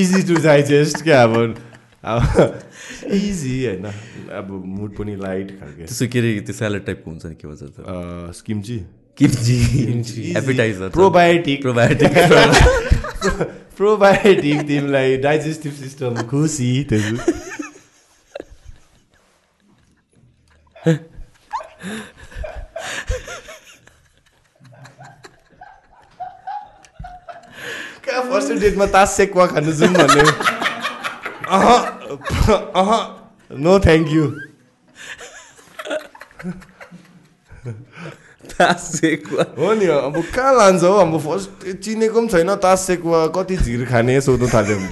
Easy 0.00 0.22
to 0.28 0.34
digest 0.42 1.02
क्या 1.02 1.22
अब 1.22 1.34
अब 2.04 2.62
easy 3.18 3.56
होइन। 3.66 3.84
अब 4.38 4.46
mood 4.78 4.90
पनि 4.96 5.14
light 5.16 5.48
खालके। 5.60 5.84
त्यसो 5.86 6.06
के 6.12 6.18
अरे 6.18 6.30
त्यो 6.46 6.54
स्यालेड 6.54 6.84
टाइपको 6.86 7.10
हुन्छ 7.10 7.24
नि 7.26 7.34
के 7.34 7.48
भन्छ 7.48 7.62
त्यो 7.62 8.32
स्किम्ची 8.40 8.78
kimchi. 9.18 10.22
Appetiser 10.38 10.88
probiotic 10.90 11.62
probiotic 11.62 12.12
probiotic 13.76 14.58
तिमीलाई 14.68 15.16
डाइजेस्टिभ 15.26 15.72
सिस्टम 15.74 16.22
खुसी 16.30 16.70
त्यसो 16.90 17.16
कहाँ 28.04 28.22
फर्स्ट 28.30 28.52
डेटमा 28.60 28.86
तास 28.94 29.16
सेक्वा 29.16 29.46
खानु 29.46 29.72
जाउँ 29.72 29.92
भन्ने 29.94 30.22
अह 31.52 32.92
नो 33.50 33.78
थ्याङ्क 33.78 34.08
यू 34.10 34.24
हो 39.58 39.72
नि 39.74 39.86
अब 39.86 40.22
कहाँ 40.34 40.52
लान्छ 40.56 40.82
हो 40.82 40.92
अब 40.98 41.18
फर्स्ट 41.20 41.66
चिनेको 41.82 42.20
पनि 42.20 42.28
छैन 42.28 42.54
तास 42.62 42.86
सेक्वा 42.86 43.26
कति 43.36 43.56
झिर 43.56 43.84
खाने 43.86 44.20
सोध्नु 44.20 44.48
थाल्यो 44.54 44.76
भने 44.78 44.88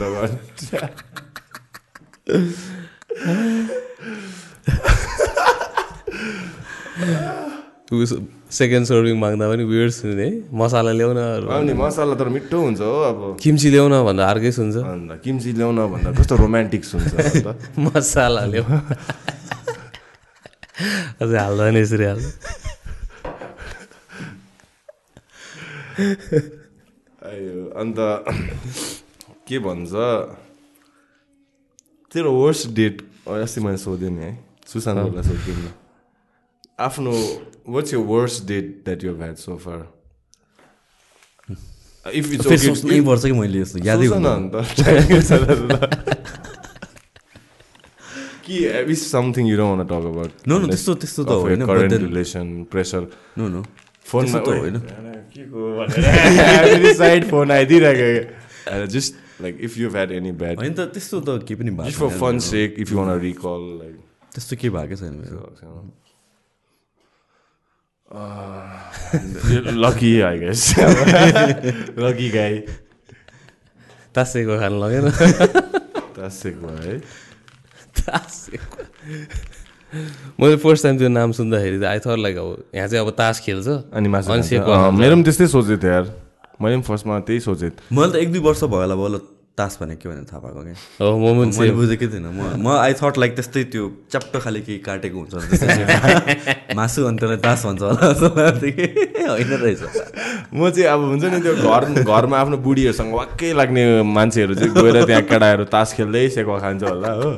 त 7.89 8.40
सेकेन्ड 8.51 8.85
सर्भिङ 8.87 9.17
माग्दा 9.19 9.45
पनि 9.51 9.65
वियर्ड 9.65 9.93
सुन्ने 9.95 10.29
मसाला 10.61 10.93
ल्याउन 10.99 11.19
अनि 11.57 11.73
मसला 11.79 12.15
तर 12.21 12.29
मिठो 12.35 12.59
हुन्छ 12.61 12.81
हो 12.81 12.95
अब। 13.11 13.19
किम्ची 13.43 13.69
ल्याउन 13.71 13.93
भन्दा 14.09 14.25
अर्कै 14.27 14.51
सुन्छ 14.59 14.77
अन्त 14.77 15.11
किम्ची 15.25 15.51
ल्याउन 15.59 15.79
भन्दा 15.93 16.11
कस्तो 16.19 16.35
रोमान्टिक 16.43 16.83
अन्त। 16.85 17.47
मसाला 17.87 18.43
ल्याउ 18.53 18.67
अझै 21.23 21.39
हाल्दा 21.39 21.71
नि 21.71 21.81
यसरी 21.81 22.05
आयो 27.31 27.57
अन्त 27.81 27.99
के 29.47 29.57
भन्छ 29.67 29.93
तेरो 32.13 32.31
वर्स्ट 32.33 32.65
डेट 32.75 32.97
अस्ति 33.29 33.61
मैले 33.61 33.77
सोधेँ 33.77 34.11
नि 34.11 34.23
है 34.25 34.33
सुशान्तलाई 34.67 35.23
सोध्थेँ 35.23 35.57
नि 35.57 35.71
आफ्नो 36.81 37.13
वाट्स 37.75 37.93
यो 37.95 38.01
worst 38.11 38.47
date 38.47 38.67
that 38.85 39.05
you 39.05 39.15
had 39.17 39.37
so 39.37 39.57
far 39.65 39.81
if 42.07 42.33
it's 42.33 42.47
फेरि 42.47 42.59
सोच्नै 42.59 43.01
पर्छ 43.09 43.25
कि 43.25 43.33
मैले 43.41 43.61
यस्तो 43.61 43.79
यादै 43.85 44.07
अन्त 44.31 44.55
कि 48.47 48.57
is 48.93 48.99
something 49.01 49.49
you 49.49 49.57
don't 49.57 49.87
talk 49.89 50.07
about 50.11 50.49
No, 50.49 50.59
no, 50.59 50.69
त्यस्तो- 50.69 50.97
त्यस्तो 51.01 51.25
त 51.25 51.37
होइन, 51.43 51.67
current 51.67 51.93
relation 52.03 52.47
pressure 52.71 53.07
no 53.39 53.49
no 53.49 53.63
फोनमा 54.07 54.39
त 54.41 54.49
होइन 54.49 54.77
के 55.35 55.43
को 55.47 55.61
भनेर 55.77 56.93
side 56.97 57.29
phone 57.31 57.51
आइदिइरहेको 57.53 58.87
just 58.89 59.15
like 59.43 59.59
if 59.69 59.79
you 59.79 59.91
had 59.91 60.13
any 60.13 60.33
bad 60.41 60.59
होइन 60.59 60.75
त 60.75 60.89
त्यस्तो 60.95 61.21
त 61.21 61.43
केही 61.45 61.61
पनि 61.61 61.71
भएको 61.79 62.09
for. 62.09 62.19
Fun 62.19 62.39
sake 62.47 62.75
if 62.79 62.93
you 62.93 62.99
wanna 62.99 63.19
recall 63.21 63.63
like 63.79 63.95
त्यस्तो 64.33 64.57
केही 64.57 64.71
भएकै 64.71 64.97
छैन 64.97 65.15
मेरो 65.21 65.39
लकी 69.85 70.21
आई 70.21 70.39
गेस 70.39 70.75
लकी 71.99 72.31
गाई 72.31 72.59
तासेको 74.15 74.59
खानु 74.59 74.77
लगेन 74.83 75.11
तासेको 76.19 76.69
है 76.83 76.99
तासेको 78.01 78.79
मैले 80.43 80.57
फर्स्ट 80.59 80.83
टाइम 80.85 80.99
त्यो 80.99 81.09
नाम 81.09 81.33
सुन्दाखेरि 81.39 81.79
त 81.79 81.85
आई 81.87 81.99
थर 82.03 82.17
लाइक 82.19 82.37
अब 82.37 82.65
यहाँ 82.75 82.89
चाहिँ 82.89 83.07
अब 83.07 83.13
तास 83.15 83.41
खेल्छ 83.47 83.69
अनि 83.95 84.09
मासु। 84.09 84.31
मेरो 84.31 85.15
पनि 85.15 85.23
त्यस्तै 85.23 85.47
सोचेको 85.55 85.83
थिएँ 85.83 85.93
यार 85.93 86.07
मैले 86.63 86.77
पनि 86.77 86.83
फर्स्टमा 86.91 87.19
त्यही 87.31 87.41
सोचेँ 87.47 87.71
मैले 87.95 88.13
त 88.13 88.17
एक 88.27 88.33
दुई 88.33 88.41
वर्ष 88.43 88.65
भयो 88.65 88.81
होला 88.81 88.95
बल्ल 88.99 89.21
तास 89.61 89.79
भने 89.81 89.95
के 90.01 90.09
भनेर 90.09 90.25
थाहा 90.33 90.41
पाएको 90.41 90.61
क्या? 90.65 90.75
हो 91.05 91.13
म 91.21 91.25
पनि 91.39 91.53
मैले। 91.59 91.73
बुझेकै 91.77 92.07
थिइनँ। 92.09 92.33
म 92.33 92.41
म 92.65 92.67
आई 92.81 92.93
थट 93.01 93.15
लाइक 93.21 93.33
त्यस्तै 93.37 93.63
त्यो 93.73 93.85
च्याप्टो 94.11 94.39
खाले 94.41 94.61
केही 94.67 94.79
काटेको 94.89 95.17
हुन्छ 95.21 95.35
मासु 96.79 97.05
अनि 97.05 97.19
त्यसलाई 97.21 97.41
तास 97.45 97.61
भन्छ 97.67 97.83
होला 97.83 98.03
जस्तो 98.13 98.29
लाग्थ्यो 98.41 98.71
कि 98.73 98.87
होइन 99.29 99.53
रहेछ। 99.63 99.83
म 100.55 100.71
चाहिँ 100.71 100.89
अब 100.89 101.01
हुन्छ 101.11 101.25
नि 101.25 101.39
त्यो 101.45 101.55
घर 101.61 101.83
घरमा 102.09 102.37
आफ्नो 102.41 102.57
बुढीहरूसँग 102.67 103.13
वाक्कै 103.15 103.53
लाग्ने 103.61 103.83
मान्छेहरू 104.17 104.55
चाहिँ 104.55 104.73
गएर 104.75 104.97
त्यहाँ 105.05 105.23
केटाहरू 105.29 105.65
तास 105.75 105.89
खेल्दै 106.01 106.29
सेकुवा 106.37 106.59
खान्छ 106.65 106.83
होला 106.83 107.13
हो। 107.21 107.31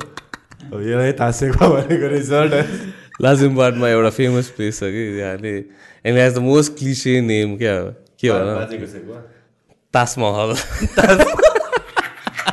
यो 0.72 0.99
है 0.99 1.12
तास 1.19 1.35
सेकुवा 1.40 1.69
भनेको 1.69 2.06
रहेछ 2.15 2.31
लाजिमबाडमा 3.22 3.88
एउटा 3.88 4.10
फेमस 4.19 4.47
प्लेस 4.56 4.78
छ 4.81 4.88
कि 4.94 5.03
त्यहाँले 5.17 5.55
and 6.06 6.17
has 6.19 6.33
the 6.35 6.38
most 6.49 6.71
cliché 6.78 7.21
name 7.21 7.56
क्या 7.60 7.74
हो। 7.78 7.88
के 8.21 8.28
भन 8.31 9.22
ताजमहल। 9.94 10.51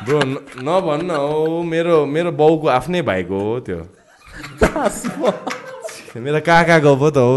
ब्रो 0.06 0.18
नभन्न 0.68 1.10
हो 1.10 1.62
मेरो 1.72 1.96
मेरो 2.14 2.30
बाउको 2.40 2.66
आफ्नै 2.78 3.00
भाइको 3.10 3.36
हो 3.44 3.54
त्यो। 3.68 3.80
मेरो 6.16 6.40
काकाको 6.48 6.92
पो 6.96 7.08
त 7.10 7.16
हो 7.18 7.32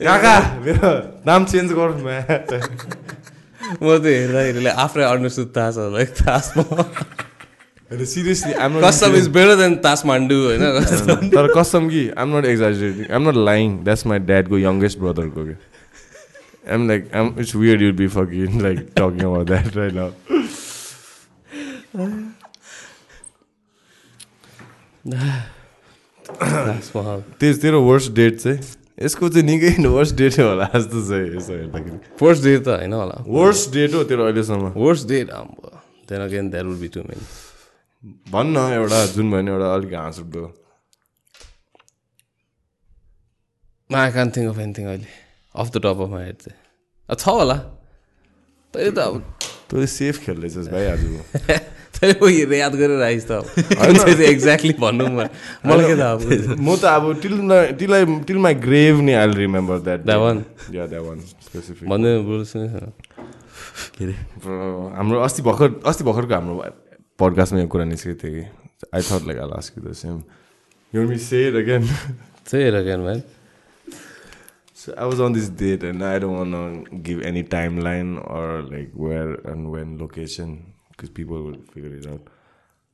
काका 0.00 0.34
मेरो 0.64 0.88
नाम 1.26 1.40
चेन्ज 1.52 1.68
गर 1.72 1.90
म्या। 2.06 2.20
म 3.82 3.84
त 3.98 4.04
हेर्दाखेरि 4.06 4.70
आफ्नै 4.84 5.04
अन्डरस्टुड 5.04 5.48
ताज 5.54 5.78
लाइक 5.94 6.08
सिरियसली 8.10 8.52
आम 8.64 8.72
कसम 8.82 9.14
इज 9.16 9.26
बेटर 9.34 9.54
देन 9.56 9.74
ताजमान्डु 9.82 10.36
होइन? 10.44 10.62
तर 11.34 11.46
कसम 11.56 11.88
कि 11.88 12.02
I'm 12.18 12.28
not 12.36 12.44
exaggerating 12.52 13.04
I'm 13.16 13.22
not 13.28 13.36
lying 13.48 13.66
that's 13.84 14.06
my 14.06 14.18
ड्याडको 14.30 14.58
youngest 14.58 14.98
ब्रदरको 14.98 15.44
कि 15.44 15.54
I'm 16.74 16.80
like 16.88 17.10
I'm 17.14 17.26
it's 17.40 17.54
weird 17.56 17.80
you'd 17.82 17.96
be 17.96 18.08
fucking 18.14 18.60
like 18.62 18.78
talking 18.96 19.22
about 19.26 19.46
that 19.46 19.76
right 19.76 19.94
now 19.94 20.10
त्यो 27.40 27.52
तेरो 27.62 27.80
वर्स्ट 27.82 28.12
डेट 28.12 28.40
चाहिँ? 28.40 28.58
यसको 29.02 29.28
चाहिँ 29.28 29.46
निकै 29.46 29.70
वर्स्ट 29.96 30.14
डेटै 30.16 30.42
होला 30.42 30.66
जस्तो 30.76 30.98
छ 31.08 31.10
यसो 31.36 31.52
हेर्दाखेरि। 31.52 31.98
फर्स्ट 32.20 32.42
डे 32.44 32.52
त 32.58 32.68
होइन 32.68 32.92
होला। 32.92 33.16
वर्स्ट 33.28 33.72
डेट 33.72 33.94
हो 33.94 34.04
तेरो 34.04 34.22
अहिलेसम्म? 34.24 34.66
Worst 34.76 35.08
day 35.08 35.18
then 35.24 36.20
again 36.20 36.50
that 36.50 36.64
would 36.64 36.78
be 36.80 36.88
too 36.88 37.00
many 37.08 37.24
भन्न 38.32 38.56
एउटा 38.72 38.98
जुन 39.14 39.30
भयो 39.30 39.40
भने 39.40 39.50
एउटा 39.50 39.68
अलिक 39.74 39.94
हाँस 39.94 40.18
उठ्दो। 40.20 40.42
I 43.90 44.10
can't 44.12 44.30
think 44.36 44.48
of 44.52 44.58
anything 44.58 44.86
अहिले। 44.86 45.08
Off 45.54 45.66
the 45.70 45.76
top 45.86 45.98
of 46.04 46.10
my 46.10 46.24
head 46.24 46.36
चाहिँ। 46.36 46.58
छ 47.16 47.24
होला। 47.28 47.56
तैँले 48.74 48.90
त 48.90 48.98
अब 48.98 49.14
तैँले 49.70 49.86
सेफ 49.86 50.24
खेल्दैछस् 50.26 50.68
भाइ 50.68 50.84
आज। 50.86 51.00
तैँले 51.96 52.58
याद 52.58 52.74
गरेर 52.76 53.02
आइस् 53.02 53.26
त 53.30 53.32
एक्ज्याक्टली 54.32 54.72
भन्नु 54.84 55.06
म 55.06 55.28
मलाई 55.66 55.86
के 55.86 55.96
थाहा 56.00 56.12
अब 56.12 56.60
म 56.60 56.76
त 56.76 56.84
अब 56.84 57.04
till 57.22 57.34
till 57.78 57.94
I 57.94 58.04
till 58.26 58.38
my 58.46 58.54
grave 58.66 59.00
नि 59.06 59.12
I 59.20 59.32
remember 59.42 59.78
that 59.86 60.00
That 60.10 60.20
one? 60.24 60.40
या 60.74 60.86
द्याट 60.86 61.02
वान 61.02 61.20
स्पेसिफिक 61.46 61.88
भन्दै 61.88 62.12
के 63.96 64.04
अरे? 64.04 64.12
हाम्रो 64.96 65.20
अस्ति 65.28 65.42
भर्खर 65.42 65.80
अस्ति 65.86 66.04
भर्खरको 66.04 66.34
हाम्रो 66.34 66.54
पडकास्टमा 67.20 67.60
यो 67.60 67.66
कुरा 67.72 67.84
निस्केको 67.92 68.18
थियो 68.22 68.32
कि? 68.34 68.44
I 68.94 69.02
thought 69.08 69.26
like 69.26 69.38
I 69.40 69.50
ask 69.56 69.78
the 69.86 69.92
same 70.02 70.22
you 70.92 71.08
me 71.08 71.18
say 71.28 71.48
it 71.48 71.54
again 71.64 71.82
हेर 72.52 72.82
क्या 72.84 72.98
man 73.06 73.22
So 74.78 74.92
I 75.02 75.06
was 75.10 75.20
on 75.24 75.32
this 75.32 75.48
date 75.48 75.82
and 75.82 76.04
I 76.04 76.18
don't 76.22 76.34
want 76.38 76.52
to 76.56 76.98
give 77.06 77.22
any 77.28 77.42
timeline 77.42 78.10
or 78.22 78.62
like 78.62 78.90
where 78.94 79.32
and 79.52 79.70
when 79.72 79.96
location. 79.98 80.75
Because 80.96 81.10
people 81.10 81.42
will 81.42 81.58
figure 81.72 81.94
it 81.94 82.06
out. 82.06 82.20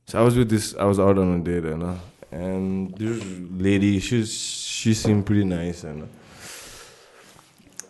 So 0.05 0.19
I 0.19 0.23
was 0.23 0.35
with 0.35 0.49
this, 0.49 0.75
I 0.75 0.83
was 0.83 0.99
out 0.99 1.17
on 1.17 1.39
a 1.39 1.43
date, 1.43 1.63
you 1.63 1.73
uh, 1.73 1.77
know, 1.77 1.99
and 2.31 2.97
this 2.97 3.23
lady, 3.51 3.99
she's 3.99 4.33
she 4.33 4.93
seemed 4.93 5.25
pretty 5.25 5.45
nice, 5.45 5.83
and 5.83 6.09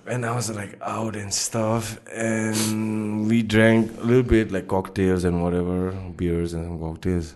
and 0.06 0.26
I 0.26 0.36
was 0.36 0.54
like 0.56 0.78
out 0.82 1.16
and 1.16 1.34
stuff, 1.34 2.00
and 2.12 3.28
we 3.28 3.42
drank 3.42 3.98
a 4.00 4.04
little 4.04 4.24
bit 4.24 4.52
like 4.52 4.68
cocktails 4.68 5.24
and 5.24 5.42
whatever, 5.42 5.92
beers 5.92 6.54
and 6.54 6.66
some 6.66 6.80
cocktails. 6.80 7.36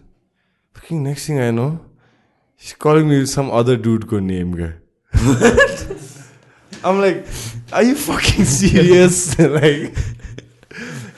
Fucking 0.74 1.02
next 1.02 1.28
thing 1.28 1.40
I 1.40 1.52
know, 1.52 1.80
she's 2.58 2.74
calling 2.74 3.08
me 3.08 3.26
some 3.26 3.50
other 3.50 3.78
dude 3.78 4.08
called 4.08 4.24
name 4.24 4.52
guy. 4.52 4.74
I'm 6.84 7.02
like, 7.02 7.26
are 7.72 7.84
you 7.84 7.96
fucking 7.96 8.46
serious? 8.46 9.40
like, 9.62 9.96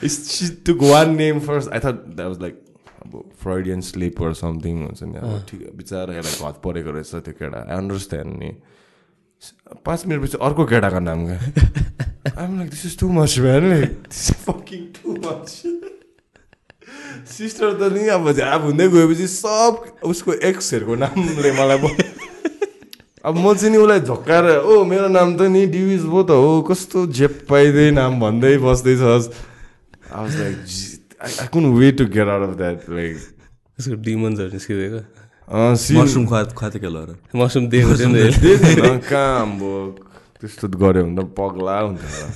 she 0.08 0.48
took 0.64 0.80
one 0.80 1.16
name 1.16 1.40
first. 1.40 1.68
I 1.72 1.78
thought 1.78 2.16
that 2.16 2.28
was 2.28 2.38
like 2.40 2.56
अब 3.04 3.24
Freudian 3.42 3.82
slip 3.82 4.20
or 4.20 4.32
something. 4.34 4.76
हुन्छ 4.86 5.02
नि 5.02 5.18
अब 5.18 5.44
ठिक 5.50 5.60
बिचरा 5.76 6.16
यसलाई 6.18 6.50
घत 6.50 6.60
परेको 6.64 6.90
रहेछ 6.96 7.10
त्यो 7.26 7.32
केटा 7.40 7.58
आई 7.68 7.76
अन्डरस्ट्यान्ड 7.76 8.32
नि. 8.38 8.50
पाँच 9.84 10.06
मिनटपछि 10.06 10.38
अर्को 10.46 10.64
केटाको 10.72 11.00
नाम 11.00 11.26
क्या? 11.26 11.38
I'm 12.38 12.58
like 12.58 12.70
this 12.70 12.84
is 12.86 12.98
too 13.00 13.08
much 13.12 13.38
man 13.40 13.68
like 13.70 13.92
this 14.08 14.30
is 14.30 14.36
fucking 14.46 14.82
too 14.96 15.08
much 15.26 15.48
sister 17.28 17.72
त 17.80 17.92
नि 17.92 18.06
अब 18.16 18.32
झाप 18.32 18.60
हुँदै 18.62 18.88
गएपछि 18.88 19.26
सब 19.26 19.72
उसको 20.10 20.32
एक्सहरूको 20.48 20.94
नामले 21.04 21.52
मलाई 21.60 21.78
अब 23.20 23.36
म 23.36 23.54
चाहिँ 23.54 23.70
नि 23.72 23.78
उसलाई 23.78 24.00
झक्काएर 24.00 24.46
ओ 24.64 24.84
मेरो 24.84 25.08
नाम 25.08 25.36
त 25.36 25.48
नि 25.52 25.66
डिभिज 25.72 26.04
पो 26.10 26.22
त 26.24 26.36
हो 26.40 26.50
कस्तो 26.68 27.06
झेप 27.06 27.34
पाइँदै 27.48 27.90
नाम 27.96 28.20
भन्दै 28.20 28.56
बस्दैछस्। 28.64 29.28
I 30.11 30.21
was 30.21 30.35
like, 30.39 30.57
"Gee, 30.65 30.99
I, 31.19 31.29
I 31.43 31.47
couldn't 31.47 31.77
wait 31.77 31.97
to 31.97 32.05
get 32.05 32.27
out 32.27 32.43
of 32.47 32.57
that. 32.57 32.87
Like, 32.89 33.19
त्यसको 33.75 33.95
डिमन्सहरू 34.07 34.51
निस्किदिएको 34.55 34.99
uh, 35.51 35.75
see, 35.75 35.97
मसरुम 35.97 36.25
खुवा 36.25 36.43
खुवा 36.59 36.69
थियो 36.73 36.81
क्या 36.83 36.91
ल 36.95 37.15
मसरुम 37.35 37.67
दिएको 37.73 37.97
थियो 37.97 38.09
नि 38.09 38.21
त 38.23 38.39
त्यही 38.41 38.75
त 38.75 38.85
न, 38.85 38.99
कहाँ 39.09 39.41
अब 39.45 39.61
त्यस्तो 40.41 40.67
गऱ्यो 40.83 41.03
भने 41.05 41.15
त 41.21 41.27
पगला 41.39 41.79
हुन्छ 41.87 42.01
होला। 42.01 42.29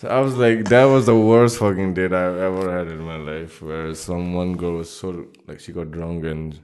So 0.00 0.08
I 0.08 0.20
was 0.20 0.36
like, 0.36 0.64
that 0.70 0.84
was 0.84 1.04
the 1.04 1.14
worst 1.14 1.58
fucking 1.58 1.92
date 1.92 2.14
I've 2.14 2.38
ever 2.38 2.72
had 2.72 2.88
in 2.88 3.00
my 3.00 3.18
life. 3.18 3.60
Where 3.60 3.94
some 3.94 4.32
one 4.32 4.56
girl 4.56 4.76
was 4.80 4.88
so 4.88 5.26
like 5.46 5.60
she 5.60 5.72
got 5.72 5.90
drunk 5.90 6.24
and 6.24 6.54
she 6.54 6.62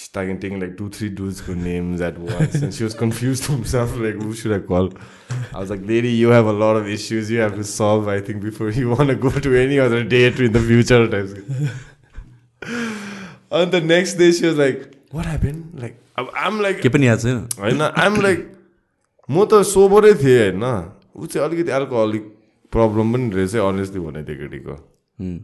started 0.00 0.40
taking 0.42 0.60
like 0.62 0.74
two, 0.78 0.88
three 0.96 1.08
dudes' 1.20 1.38
names 1.62 2.00
at 2.08 2.18
once, 2.18 2.54
and 2.66 2.74
she 2.74 2.84
was 2.84 2.94
confused 2.98 3.44
to 3.46 3.56
herself. 3.56 3.94
Like, 4.02 4.14
who 4.26 4.32
should 4.40 4.52
I 4.56 4.58
call? 4.66 4.90
I 5.54 5.58
was 5.62 5.70
like, 5.74 5.80
lady, 5.92 6.10
you 6.18 6.28
have 6.34 6.46
a 6.46 6.52
lot 6.52 6.76
of 6.80 6.86
issues 6.96 7.30
you 7.36 7.40
have 7.44 7.56
to 7.56 7.64
solve. 7.64 8.06
I 8.16 8.20
think 8.28 8.42
before 8.42 8.70
you 8.70 8.90
want 8.90 9.08
to 9.14 9.16
go 9.24 9.30
to 9.46 9.54
any 9.62 9.80
other 9.86 10.04
date 10.04 10.38
in 10.48 10.52
the 10.58 10.60
future. 10.60 11.00
and 13.50 13.72
the 13.72 13.80
next 13.80 14.14
day, 14.14 14.30
she 14.32 14.46
was 14.46 14.56
like, 14.56 14.86
what 15.10 15.26
happened? 15.26 15.80
Like, 15.82 15.96
I'm- 16.18 16.60
like, 16.68 16.80
के 16.82 16.88
पनि 16.94 17.06
याद 17.06 17.20
छैन 17.24 17.36
होइन 17.58 17.82
I'm 17.82 18.20
like 18.22 18.40
म 19.30 19.44
त 19.50 19.62
सोबरै 19.74 20.14
थिएँ 20.22 20.38
होइन 20.38 20.64
ऊ 21.16 21.26
चाहिँ 21.26 21.48
अलिकति 21.48 21.70
अल्कोहलिक 21.78 22.24
प्रब्लम 22.72 23.12
पनि 23.14 23.30
रहेछ 23.36 23.54
अनेस्टली 23.66 24.00
भने 24.06 24.22
त्यो 24.30 24.34
केटीको 24.40 24.74
उम्, 25.20 25.38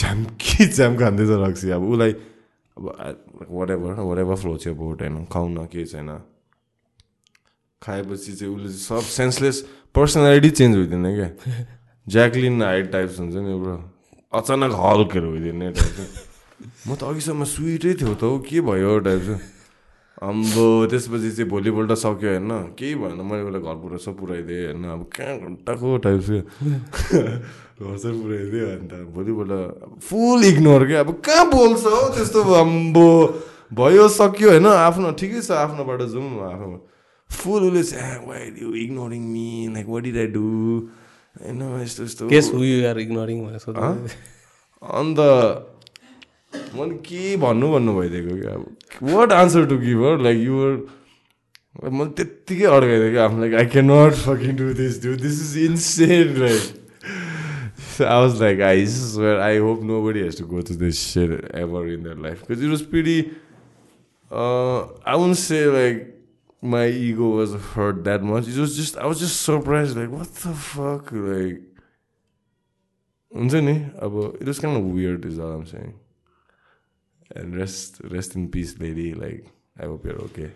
च्याम 0.00 0.24
के 0.44 0.66
च्याम 0.76 0.96
खाँदैछ 1.00 1.30
रक्सी 1.44 1.70
अब 1.76 1.82
उसलाई 1.90 2.12
अब 2.80 3.46
what 3.50 3.70
ever 3.70 4.00
what 4.00 4.18
ever 4.18 4.36
flow 4.36 4.56
थियो 4.56 4.74
बोट 4.74 5.02
होइन 5.02 5.24
खाउँ 5.32 5.50
न 5.50 5.66
केही 5.66 5.84
छैन 5.86 6.08
खाएपछि 7.82 8.32
चाहिँ 8.32 8.54
उसले 8.54 8.68
चाहिँ 8.68 9.00
सब 9.00 9.08
सेन्सलेस 9.10 9.60
पर्सनालिटी 9.94 10.50
चेन्ज 10.50 10.76
भइदिने 10.76 11.14
क्या 11.16 11.30
ज्याकलिन 12.06 12.62
हाइट 12.62 12.90
टाइप्स 12.92 13.18
हुन्छ 13.20 13.34
नि 13.36 13.54
ब्रो 13.60 13.76
अचानक 14.32 14.72
हल्केर 14.76 15.26
भइदिने 15.26 15.70
टाइप 15.70 16.88
म 16.88 16.94
त 16.94 17.02
अघिसम्म 17.04 17.44
स्विटै 17.46 17.94
थियो 17.94 18.14
त 18.14 18.22
हौ 18.22 18.38
के 18.40 18.60
भयो 18.60 18.98
टाइप 19.00 19.20
चाहिँ 19.22 19.40
अम्बो 20.22 20.64
त्यसपछि 20.86 21.30
चाहिँ 21.30 21.48
भोलिपल्ट 21.50 21.92
सक्यो 21.98 22.28
होइन 22.28 22.50
केही 22.76 22.94
भएन 22.94 23.20
मैले 23.22 23.42
उसलाई 23.48 23.88
घर 23.88 23.96
सब 23.98 24.16
पुऱ्याइदिएँ 24.18 24.64
होइन 24.66 24.84
अब 24.86 25.04
कहाँ 25.10 25.36
घन्टाको 25.38 25.96
टाइप 25.98 26.20
चाहिँ 27.80 28.16
पुऱ्याइदिएँ 28.22 28.66
अन्त 28.70 28.92
भोलिपल्ट 29.16 30.00
फुल 30.04 30.44
इग्नोर 30.44 30.86
क्या? 30.86 31.00
अब 31.00 31.10
कहाँ 31.24 31.46
बोल्छ 31.50 31.84
हौ? 31.84 32.00
त्यस्तो 32.14 32.40
अम्बो 32.60 33.08
भयो 33.72 34.08
सक्यो 34.08 34.48
होइन? 34.50 34.66
आफ्नो 34.66 35.10
ठिकै 35.20 35.40
छ 35.40 35.50
आफ्नोबाट 35.64 36.00
जाउँ 36.12 36.28
आफ्नो। 36.50 36.76
फुल 37.30 37.62
उसले 37.70 37.82
you 38.60 38.68
ignoring 38.84 39.22
me 39.32 39.48
like 39.74 39.86
what 39.88 40.02
did 40.02 40.16
I 40.18 40.26
do 40.36 40.44
होइन 41.40 41.62
यस्तो 41.82 42.04
यस्तो। 42.04 42.62
इग्नोरिङ 43.00 43.38
अन्त 44.82 45.18
मैले 46.74 46.94
के 47.06 47.36
भन्नु 47.36 47.66
भन्नु 47.72 47.92
भइदिएको 47.98 48.34
क्या? 48.40 48.54
अब 48.54 49.14
what 49.14 49.32
answer 49.32 49.66
to 49.70 49.76
give 49.78 50.02
like 50.26 50.38
your 50.38 50.72
मैले 51.94 52.10
त्यत्तिकै 52.18 52.66
अड्काइदिएँ 52.76 53.12
क्या 53.12 53.24
आफ्नो 53.24 53.40
like 53.40 53.54
I 53.54 53.66
can 53.72 53.90
not 53.90 54.12
fucking 54.26 54.56
do 54.56 54.66
this 54.82 55.02
do 55.04 55.14
this 55.22 55.36
is 55.46 55.52
insane 55.64 56.36
like 56.42 56.62
I 57.99 58.19
was 58.19 58.39
like, 58.39 58.59
I 58.59 58.85
swear, 58.85 59.41
I 59.41 59.59
hope 59.59 59.81
nobody 59.81 60.23
has 60.23 60.35
to 60.35 60.43
go 60.43 60.61
through 60.61 60.77
this 60.77 60.99
shit 61.11 61.51
ever 61.51 61.87
in 61.87 62.03
their 62.03 62.15
life. 62.15 62.41
Because 62.41 62.63
it 62.63 62.67
was 62.67 62.81
pretty, 62.81 63.31
uh, 64.31 64.85
I 65.05 65.15
wouldn't 65.15 65.37
say 65.37 65.65
like 65.65 66.15
my 66.61 66.87
ego 66.87 67.29
was 67.29 67.53
hurt 67.53 68.03
that 68.05 68.23
much. 68.23 68.47
It 68.47 68.57
was 68.57 68.75
just, 68.75 68.97
I 68.97 69.05
was 69.05 69.19
just 69.19 69.41
surprised, 69.41 69.95
like, 69.97 70.09
what 70.09 70.33
the 70.33 70.53
fuck? 70.53 71.11
Like, 71.11 71.61
हुन्छ 73.35 73.53
नि 73.53 73.91
अब 74.01 74.41
it 74.41 74.47
was 74.47 74.59
kind 74.59 74.77
of 74.77 74.83
weird 74.83 75.25
is 75.25 75.39
all 75.39 75.51
I'm 75.51 75.65
saying. 75.65 75.93
And 77.35 77.55
rest, 77.55 78.01
rest 78.03 78.35
in 78.35 78.49
peace, 78.49 78.79
lady. 78.79 79.13
Like, 79.13 79.47
I 79.79 79.85
hope 79.85 80.05
you're 80.05 80.21
okay. 80.21 80.51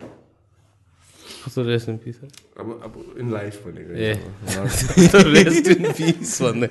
कस्तो 1.45 1.63
rest 1.63 1.89
in 1.89 1.97
peace 2.05 2.15
अब 2.59 2.67
अब 2.83 2.93
in 3.19 3.31
life 3.33 3.53
भनेको 3.65 3.91
ए 3.93 4.13
rest 5.33 5.67
in 5.67 5.91
peace 5.91 6.41
भन्दै 6.41 6.69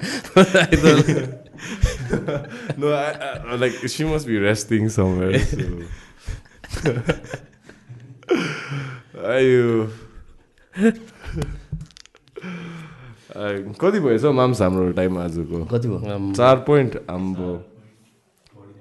like 3.59 3.77
she 3.89 4.05
must 4.05 4.27
be 4.27 4.39
resting 4.39 4.89
somewhere. 4.89 5.39
So. 5.39 6.89
आयो 9.25 9.67
कति 13.81 14.01
भएछ 14.01 14.25
mums 14.39 14.61
हाम्रो 14.63 14.91
time 14.93 15.19
आजको 15.19 15.65
कति 15.73 15.89
भयो 15.89 16.33
चार 16.33 16.57
पोइन्ट 16.67 16.97
आम्बो 17.11 17.53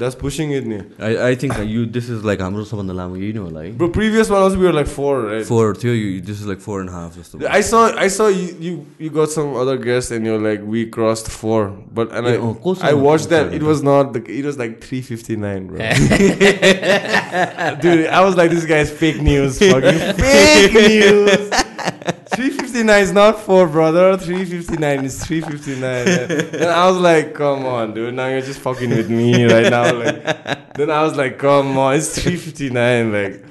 That's 0.00 0.14
pushing 0.18 0.50
it 0.56 0.66
नि 0.70 0.76
I 1.06 1.14
I 1.28 1.36
think 1.42 1.54
you 1.68 1.84
this 1.94 2.10
is 2.16 2.24
like 2.26 2.40
हाम्रो 2.42 2.64
सबभन्दा 2.64 2.94
लामो 2.94 3.16
यही 3.16 3.32
नै 3.32 3.38
होला 3.44 3.60
है 3.60 3.70
Bro, 3.78 3.86
previous 3.96 4.28
one 4.34 4.42
also 4.48 4.58
we 4.60 4.66
were 4.68 4.74
like 4.76 4.90
four, 4.90 5.14
right? 5.22 5.44
Four 5.48 5.72
थियो 5.82 5.94
this 6.26 6.40
is 6.42 6.46
like 6.48 6.60
four 6.66 6.80
and 6.80 6.90
half 6.96 7.16
जस्तो 7.18 7.40
I 7.54 7.58
saw 7.70 7.80
I 8.02 8.06
saw 8.16 8.28
you, 8.34 8.44
you 8.66 8.74
you 9.06 9.10
got 9.16 9.32
some 9.32 9.56
other 9.62 9.74
guests 9.86 10.14
and 10.18 10.30
you're 10.30 10.44
like 10.44 10.68
we 10.74 10.84
crossed 10.98 11.32
four, 11.38 11.58
but 12.00 12.14
and 12.20 12.30
Yeah, 12.32 12.44
oh, 12.50 12.52
I 12.52 12.60
close 12.66 12.84
I 12.90 12.92
enough. 12.92 13.02
watched 13.08 13.34
that. 13.34 13.56
It 13.60 13.66
was 13.70 13.82
not 13.90 14.12
the 14.18 14.22
it 14.36 14.48
was 14.50 14.60
like 14.62 14.78
three 14.86 15.02
fifty 15.10 15.38
nine, 15.46 15.66
bro. 15.72 15.90
Dude, 17.86 18.06
I 18.20 18.22
was 18.28 18.38
like 18.42 18.54
this 18.56 18.68
guy's 18.74 18.94
fake 19.02 19.20
news, 19.30 19.58
fucking 19.64 20.00
fake 20.22 20.78
news. 20.86 22.09
359 22.35 23.03
is 23.03 23.11
not 23.11 23.39
four, 23.39 23.67
brother. 23.67 24.17
359 24.17 25.05
is 25.05 25.25
359. 25.25 26.61
and 26.61 26.69
I 26.69 26.89
was 26.89 26.97
like, 26.97 27.33
come 27.33 27.65
on, 27.65 27.93
dude. 27.93 28.13
Now 28.13 28.27
you're 28.27 28.41
just 28.41 28.59
fucking 28.59 28.89
with 28.89 29.09
me 29.09 29.45
right 29.45 29.69
now. 29.69 29.93
Like, 29.93 30.73
then 30.75 30.89
I 30.89 31.03
was 31.03 31.15
like, 31.15 31.37
come 31.37 31.77
on, 31.77 31.95
it's 31.95 32.21
359. 32.21 33.11
Like, 33.11 33.45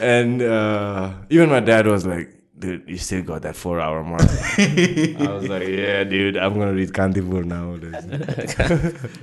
and 0.00 0.42
uh, 0.42 1.12
even 1.30 1.50
my 1.50 1.60
dad 1.60 1.86
was 1.86 2.06
like, 2.06 2.32
dude, 2.58 2.88
you 2.88 2.98
still 2.98 3.22
got 3.22 3.42
that 3.42 3.56
four 3.56 3.80
hour 3.80 4.02
mark. 4.02 4.22
I 4.22 5.28
was 5.30 5.48
like, 5.48 5.68
yeah, 5.68 6.04
dude, 6.04 6.36
I'm 6.36 6.54
gonna 6.54 6.72
read 6.72 6.92
Kantipur 6.92 7.44
now. 7.44 7.74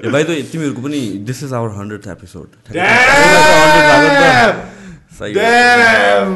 yeah, 0.04 0.12
by 0.12 0.24
the 0.24 0.34
way, 0.34 1.18
this 1.20 1.42
is 1.42 1.54
our 1.54 1.70
100th 1.70 2.08
episode. 2.08 2.56
Damn! 2.72 4.83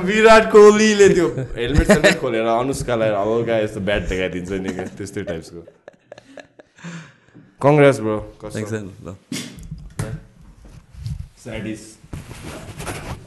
Virat 0.06 0.52
कोहलीले 0.52 1.08
त्यो 1.10 1.28
helmet 1.58 2.20
खोलेर 2.20 2.46
अनुष्कालाई 2.48 3.10
हल्का 3.16 3.58
यस्तो 3.60 3.80
bat 3.88 4.04
देखाइदिन्छ 4.10 4.52
नि 4.66 4.72
त्यस्तै 4.98 5.24
टाइप्सको 5.24 5.62
Congress 7.62 8.00
bro 8.00 8.18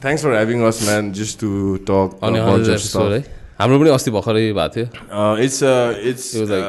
thanks 0.02 0.22
for 0.24 0.32
having 0.32 0.62
us 0.64 0.82
man 0.84 1.12
just 1.12 1.40
to 1.40 1.50
talk 1.90 2.08
हाम्रो 3.60 3.78
पनि 3.80 3.90
अस्ति 3.92 4.10
भर्खरै 4.10 4.42
भएको 4.56 4.68
थियो। 4.74 4.86
It's 5.44 5.58
it's 6.10 6.26
It 6.34 6.40
was 6.40 6.50
like- 6.52 6.68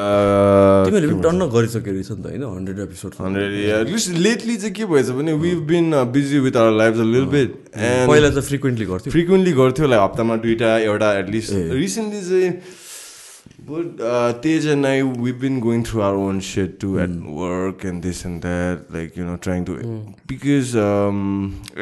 तिमीहरूले 0.86 1.14
पनि 1.14 1.22
टन्न 1.24 1.42
गरिसक्यो 1.56 1.94
रहेछ 1.94 2.10
नि 2.12 2.22
त 2.22 2.26
होइन? 2.28 2.44
हन्ड्रेड 2.44 2.80
एपिसोड 2.88 3.12
हन्ड्रेड 3.22 4.18
लेटली 4.28 4.56
चाहिँ 4.58 4.74
के 4.76 4.86
भएछ 4.92 5.10
भने 5.16 5.34
we 5.46 5.52
been 5.72 6.04
busy 6.12 6.40
with 6.46 6.56
our 6.58 6.78
life 6.84 6.94
a 7.00 7.08
lil 7.16 7.26
bit 7.38 7.50
and 7.76 8.10
पहिला 8.12 8.30
चाहिँ 8.30 8.48
फ्रिक्वेन्टली 8.52 8.86
गर्थ्यो। 8.92 9.12
फ्रिक्वेन्टली 9.12 9.54
गर्थ्यो 9.64 9.88
लाइक 9.88 10.02
हप्तामा 10.02 10.36
दुइटा 10.46 10.78
एउटा 10.92 11.14
एटलिस्ट। 11.20 11.52
रिसेन्टली 11.82 12.22
चाहिँ 12.30 12.80
But 13.70 14.00
uh, 14.02 14.34
Tej 14.44 14.68
and 14.74 14.88
I, 14.88 15.04
we've 15.24 15.40
been 15.40 15.60
going 15.64 15.84
through 15.88 16.02
our 16.06 16.16
own 16.22 16.40
shit 16.48 16.80
too 16.84 16.94
at 17.00 17.12
work 17.40 17.84
and 17.90 18.06
this 18.06 18.22
and 18.26 18.42
that, 18.46 18.88
like 18.96 19.20
you 19.20 19.26
know, 19.28 19.36
trying 19.38 19.66
to 19.66 19.76
because 20.32 20.72
um, 20.84 21.20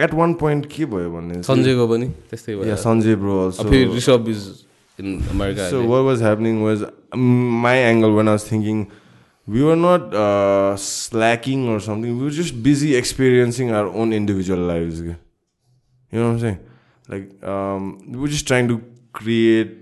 at 0.08 0.14
one 0.14 0.36
point, 0.42 0.68
के 0.74 0.86
भयो 0.94 1.12
भने 1.14 1.42
सञ्जयको 1.50 1.88
पनि 1.92 2.10
त्यस्तै 2.32 2.56
भयो। 2.56 2.66
yeah, 2.72 2.82
Sanjay 2.84 3.16
bro 3.22 3.38
also. 3.46 3.64
अब 3.64 3.70
फेरि 3.72 3.88
Rishabh 3.96 4.28
in 5.00 5.24
America. 5.30 5.70
So 5.70 5.86
what 5.86 6.04
was 6.04 6.22
happening 6.22 6.62
was 6.62 6.84
um, 7.12 7.62
my 7.62 7.76
angle 7.76 8.14
when 8.16 8.28
I 8.28 8.34
was 8.34 8.48
thinking 8.48 8.92
we 9.48 9.64
were 9.64 9.76
not 9.76 10.14
uh, 10.14 10.78
slacking 10.78 11.68
or 11.68 11.80
something. 11.80 12.18
We 12.18 12.26
were 12.26 12.30
just 12.30 12.62
busy 12.62 12.96
experiencing 12.96 13.72
our 13.72 13.88
own 13.88 14.14
individual 14.14 14.60
lives. 14.60 15.02
You 15.02 15.16
know 16.12 16.28
what 16.28 16.34
I'm 16.34 16.40
saying? 16.40 16.60
Like 17.08 17.44
um, 17.44 18.12
we 18.12 18.20
were 18.20 18.28
just 18.28 18.48
trying 18.48 18.68
to 18.68 18.84
create 19.12 19.76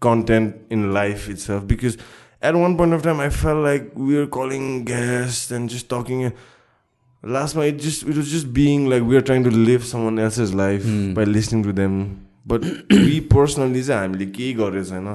content 0.00 0.56
in 0.68 0.92
life 0.92 1.28
itself 1.28 1.66
because 1.66 1.96
at 2.42 2.54
one 2.54 2.76
point 2.76 2.92
of 2.92 3.02
time 3.02 3.20
I 3.20 3.30
felt 3.30 3.64
like 3.64 3.92
we 3.94 4.16
were 4.16 4.26
calling 4.26 4.84
guests 4.84 5.50
and 5.50 5.70
just 5.70 5.88
talking. 5.88 6.32
Last 7.22 7.56
night, 7.56 7.74
it 7.74 7.80
just 7.80 8.02
it 8.02 8.16
was 8.16 8.30
just 8.30 8.52
being 8.52 8.90
like 8.90 9.02
we 9.02 9.14
were 9.14 9.22
trying 9.22 9.44
to 9.44 9.50
live 9.50 9.82
someone 9.82 10.18
else's 10.18 10.52
life 10.52 10.82
mm. 10.82 11.14
by 11.14 11.24
listening 11.24 11.62
to 11.62 11.72
them 11.72 12.23
But 12.46 12.64
we 12.90 13.20
personally 13.20 13.82
चाहिँ 13.82 14.00
हामीले 14.00 14.26
केही 14.36 14.52
गरेको 14.54 14.84
छैन 14.90 15.08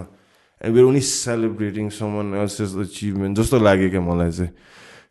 and 0.63 0.75
we're 0.75 0.87
only 0.87 1.01
celebrating 1.01 1.91
someone 1.91 2.33
else's 2.33 2.75
achievement 2.75 3.39
जस्तो 3.39 3.59
लाग्यो 3.59 3.89
क्या 3.89 4.01
मलाई 4.01 4.31
चाहिँ 4.31 4.51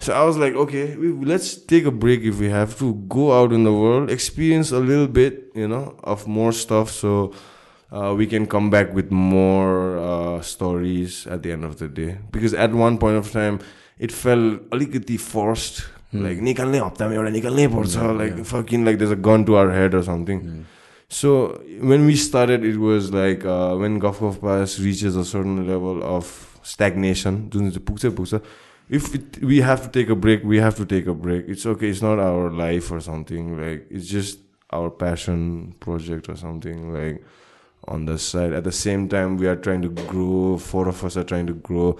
So 0.00 0.12
I 0.12 0.24
was 0.24 0.36
like, 0.36 0.54
okay, 0.54 0.94
we, 0.94 1.08
let's 1.26 1.56
take 1.56 1.84
a 1.84 1.90
break 1.90 2.22
if 2.22 2.38
we 2.38 2.48
have 2.50 2.78
to. 2.78 2.94
Go 3.08 3.32
out 3.32 3.52
in 3.52 3.64
the 3.64 3.72
world, 3.72 4.12
experience 4.12 4.70
a 4.70 4.78
little 4.78 5.08
bit, 5.08 5.50
you 5.56 5.66
know, 5.66 5.96
of 6.04 6.28
more 6.28 6.52
stuff, 6.52 6.92
so 6.92 7.32
uh, 7.90 8.14
we 8.16 8.28
can 8.28 8.46
come 8.46 8.70
back 8.70 8.94
with 8.94 9.10
more 9.10 9.98
uh, 9.98 10.40
stories 10.40 11.26
at 11.26 11.42
the 11.42 11.50
end 11.50 11.64
of 11.64 11.80
the 11.80 11.88
day. 11.88 12.16
Because 12.30 12.54
at 12.54 12.72
one 12.72 12.98
point 12.98 13.16
of 13.16 13.32
time, 13.32 13.58
it 13.98 14.12
felt 14.12 14.70
अलिकति 14.70 15.18
forced. 15.18 15.86
Like 16.12 16.38
निकाल्ने 16.40 16.78
हप्तामा 16.78 17.14
एउटा 17.14 17.30
निकाल्नै 17.30 17.66
पर्छ 17.68 18.18
like 18.18 18.44
fucking 18.44 18.84
like 18.84 18.98
there's 18.98 19.10
a 19.10 19.16
gun 19.16 19.44
to 19.44 19.56
our 19.56 19.72
head 19.72 19.94
or 19.94 20.02
something. 20.02 20.64
So 21.08 21.62
when 21.80 22.04
we 22.06 22.16
started, 22.16 22.64
it 22.64 22.76
was 22.76 23.12
like 23.12 23.44
uh, 23.44 23.74
when 23.76 23.98
Gulf 23.98 24.20
of 24.22 24.40
Pass 24.40 24.78
reaches 24.78 25.16
a 25.16 25.24
certain 25.24 25.66
level 25.66 26.02
of 26.02 26.58
stagnation, 26.62 27.50
if 28.90 29.14
it, 29.14 29.42
we 29.42 29.60
have 29.60 29.82
to 29.82 29.88
take 29.88 30.10
a 30.10 30.14
break, 30.14 30.44
we 30.44 30.58
have 30.58 30.76
to 30.76 30.86
take 30.86 31.06
a 31.06 31.14
break. 31.14 31.48
It's 31.48 31.66
okay. 31.66 31.88
It's 31.88 32.02
not 32.02 32.18
our 32.18 32.50
life 32.50 32.90
or 32.90 33.00
something. 33.00 33.60
Like 33.60 33.86
it's 33.90 34.08
just 34.08 34.38
our 34.70 34.90
passion 34.90 35.74
project 35.80 36.28
or 36.28 36.36
something. 36.36 36.92
Like 36.92 37.24
on 37.88 38.04
the 38.04 38.18
side. 38.18 38.52
At 38.52 38.64
the 38.64 38.72
same 38.72 39.08
time, 39.08 39.36
we 39.36 39.46
are 39.46 39.56
trying 39.56 39.82
to 39.82 39.88
grow. 39.88 40.58
Four 40.58 40.88
of 40.88 41.02
us 41.04 41.16
are 41.16 41.24
trying 41.24 41.46
to 41.46 41.54
grow 41.54 41.98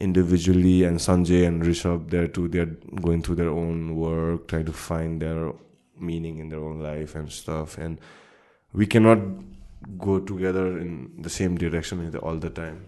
individually, 0.00 0.84
and 0.84 0.98
Sanjay 0.98 1.46
and 1.46 1.62
Rishabh 1.62 2.10
there 2.10 2.26
too. 2.26 2.48
They're 2.48 2.66
going 2.66 3.22
through 3.22 3.36
their 3.36 3.50
own 3.50 3.96
work, 3.96 4.48
trying 4.48 4.66
to 4.66 4.72
find 4.72 5.22
their 5.22 5.52
meaning 5.98 6.38
in 6.38 6.48
their 6.48 6.60
own 6.60 6.80
life 6.80 7.14
and 7.14 7.30
stuff. 7.30 7.78
And 7.78 7.98
we 8.72 8.86
cannot 8.86 9.18
go 9.98 10.20
together 10.20 10.78
in 10.78 11.10
the 11.18 11.30
same 11.30 11.56
direction 11.56 12.14
all 12.22 12.36
the 12.36 12.50
time 12.50 12.86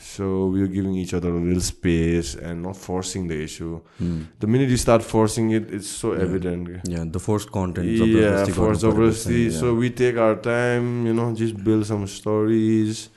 so 0.00 0.46
we 0.46 0.62
are 0.62 0.66
giving 0.66 0.94
each 0.94 1.12
other 1.12 1.28
a 1.28 1.38
little 1.38 1.60
space 1.60 2.34
and 2.34 2.62
not 2.62 2.74
forcing 2.74 3.28
the 3.28 3.42
issue 3.42 3.80
mm. 4.00 4.26
the 4.38 4.46
minute 4.46 4.68
you 4.70 4.76
start 4.76 5.02
forcing 5.02 5.50
it 5.50 5.70
it's 5.70 5.88
so 5.88 6.14
yeah. 6.14 6.22
evident 6.22 6.80
yeah 6.84 7.04
the 7.06 7.18
forced 7.18 7.52
content 7.52 7.86
yeah 7.86 8.44
forced 8.46 8.82
obviously 8.82 9.44
yeah. 9.44 9.58
so 9.58 9.74
we 9.74 9.90
take 9.90 10.16
our 10.16 10.36
time 10.36 11.06
you 11.06 11.12
know 11.12 11.34
just 11.34 11.62
build 11.62 11.84
some 11.84 12.06
stories 12.06 13.10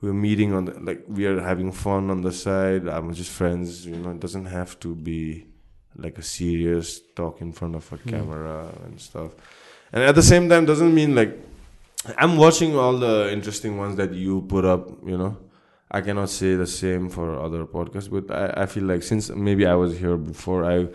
we're 0.00 0.12
meeting 0.12 0.54
on 0.54 0.66
the, 0.66 0.72
like 0.80 1.04
we 1.08 1.26
are 1.26 1.40
having 1.40 1.72
fun 1.72 2.10
on 2.10 2.22
the 2.22 2.32
side 2.32 2.86
i'm 2.88 3.12
just 3.12 3.30
friends 3.30 3.84
you 3.84 3.96
know 3.96 4.12
it 4.12 4.20
doesn't 4.20 4.46
have 4.46 4.78
to 4.78 4.94
be 4.94 5.46
like 5.96 6.16
a 6.16 6.22
serious 6.22 7.00
talk 7.16 7.40
in 7.40 7.52
front 7.52 7.74
of 7.74 7.92
a 7.92 7.96
mm. 7.96 8.08
camera 8.08 8.72
and 8.84 9.00
stuff 9.00 9.32
and 9.92 10.04
at 10.04 10.14
the 10.14 10.22
same 10.22 10.48
time 10.48 10.64
doesn't 10.64 10.94
mean 10.94 11.16
like 11.16 11.49
I'm 12.16 12.36
watching 12.36 12.76
all 12.76 12.96
the 12.96 13.30
interesting 13.32 13.76
ones 13.76 13.96
that 13.96 14.12
you 14.12 14.42
put 14.42 14.64
up. 14.64 14.88
You 15.06 15.18
know, 15.18 15.36
I 15.90 16.00
cannot 16.00 16.30
say 16.30 16.54
the 16.54 16.66
same 16.66 17.08
for 17.10 17.38
other 17.38 17.64
podcasts, 17.66 18.10
but 18.10 18.34
I, 18.34 18.62
I 18.62 18.66
feel 18.66 18.84
like 18.84 19.02
since 19.02 19.30
maybe 19.30 19.66
I 19.66 19.74
was 19.74 19.98
here 19.98 20.16
before, 20.16 20.64
I 20.64 20.88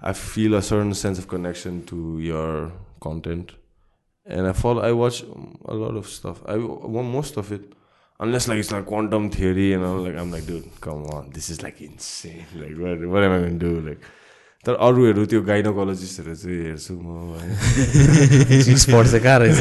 I 0.00 0.12
feel 0.12 0.54
a 0.54 0.62
certain 0.62 0.94
sense 0.94 1.18
of 1.18 1.28
connection 1.28 1.84
to 1.86 2.18
your 2.20 2.72
content, 3.00 3.52
and 4.24 4.46
I 4.46 4.52
follow. 4.52 4.82
I 4.82 4.92
watch 4.92 5.22
a 5.64 5.74
lot 5.74 5.96
of 5.96 6.06
stuff. 6.06 6.42
I 6.46 6.56
want 6.56 7.08
most 7.08 7.36
of 7.36 7.50
it, 7.50 7.72
unless 8.20 8.46
like 8.46 8.58
it's 8.58 8.70
like 8.70 8.86
quantum 8.86 9.30
theory, 9.30 9.72
and 9.72 9.84
I'm 9.84 10.04
like, 10.04 10.16
I'm 10.16 10.30
like, 10.30 10.46
dude, 10.46 10.68
come 10.80 11.06
on, 11.06 11.30
this 11.30 11.50
is 11.50 11.62
like 11.62 11.80
insane. 11.80 12.46
Like, 12.54 12.76
what 12.76 13.08
what 13.08 13.24
am 13.24 13.32
I 13.32 13.38
gonna 13.38 13.58
do? 13.58 13.80
Like, 13.80 14.00
तर 14.66 14.74
अरूहरू 14.86 15.22
त्यो 15.26 15.40
गाइनोकोलोजिस्टहरू 15.42 16.34
चाहिँ 16.38 16.58
हेर्छु 16.64 16.94
म। 16.94 17.34
कहाँ 19.18 19.38
रहेछ? 19.42 19.58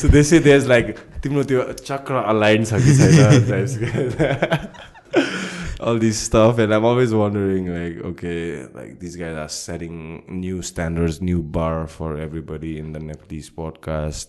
so 0.00 0.06
त्यसै 0.08 0.38
there 0.46 0.60
like 0.68 0.86
तिम्रो 1.22 1.42
त्यो 1.50 1.60
चक्र 1.82 2.14
अलाइन 2.32 2.62
छ 2.64 2.72
कि 2.86 2.92
all 5.86 5.98
this 5.98 6.16
stuff 6.26 6.54
and 6.60 6.72
I'm 6.72 6.84
always 6.86 7.12
wondering 7.12 7.64
like 7.68 7.94
okay 8.06 8.34
like 8.78 8.90
this 9.00 9.14
guys 9.18 9.36
are 9.42 9.50
setting 9.58 9.92
new 10.40 10.62
standards 10.70 11.18
new 11.22 11.38
bar 11.58 11.74
for 11.98 12.10
everybody 12.22 12.72
in 12.78 12.92
the 12.92 12.96
Nepalese 13.10 13.48
podcast 13.58 14.28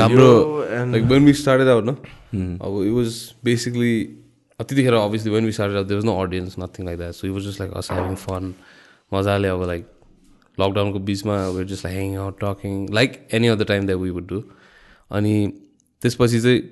हाम्रो 0.00 0.32
like 0.92 1.04
when 1.12 1.22
we 1.24 1.32
started 1.42 1.68
out 1.68 1.84
न 1.88 1.92
अब 2.62 2.72
it 2.86 2.92
was 2.92 3.10
basically 3.44 3.94
त्यतिखेर 4.64 5.44
we 5.44 5.52
started 5.52 5.76
out 5.76 5.88
there 5.88 5.96
was 5.96 6.04
no 6.04 6.16
audience, 6.16 6.56
nothing 6.56 6.86
like 6.86 6.98
that. 6.98 7.14
So 7.14 7.26
it 7.26 7.30
was 7.30 7.44
just 7.44 7.60
like 7.60 7.74
us 7.76 7.88
having 7.88 8.16
fun. 8.16 8.54
मजाले 9.12 9.48
अब 9.48 9.66
like 9.66 9.84
लकडाउनको 10.58 10.98
बिचमा 11.04 11.54
we're 11.54 11.64
just 11.64 11.84
like 11.84 11.94
hanging 11.94 12.16
out, 12.16 12.40
talking 12.40 12.86
like 12.86 13.28
any 13.30 13.48
other 13.48 13.64
time 13.64 13.86
that 13.86 13.98
we 13.98 14.10
would 14.10 14.26
do. 14.26 14.42
अनि 15.12 15.52
त्यसपछि 16.02 16.40
चाहिँ 16.40 16.62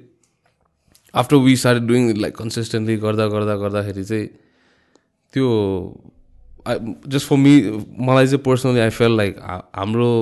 after 1.15 1.37
we 1.37 1.57
doing 1.87 2.09
it 2.11 2.19
like 2.19 2.35
consistently 2.35 2.97
गर्दा 2.97 3.27
गर्दा 3.29 3.57
गर्दाखेरि 3.57 4.05
चाहिँ 4.05 4.27
त्यो 5.35 5.49
जस्ट 7.09 7.29
फर 7.29 7.37
मी 7.37 7.61
मलाई 8.07 8.27
चाहिँ 8.27 8.43
पर्सनली 8.45 8.81
आई 8.81 8.91
फेल 8.91 9.17
लाइक 9.17 9.39
हाम्रो 9.77 10.13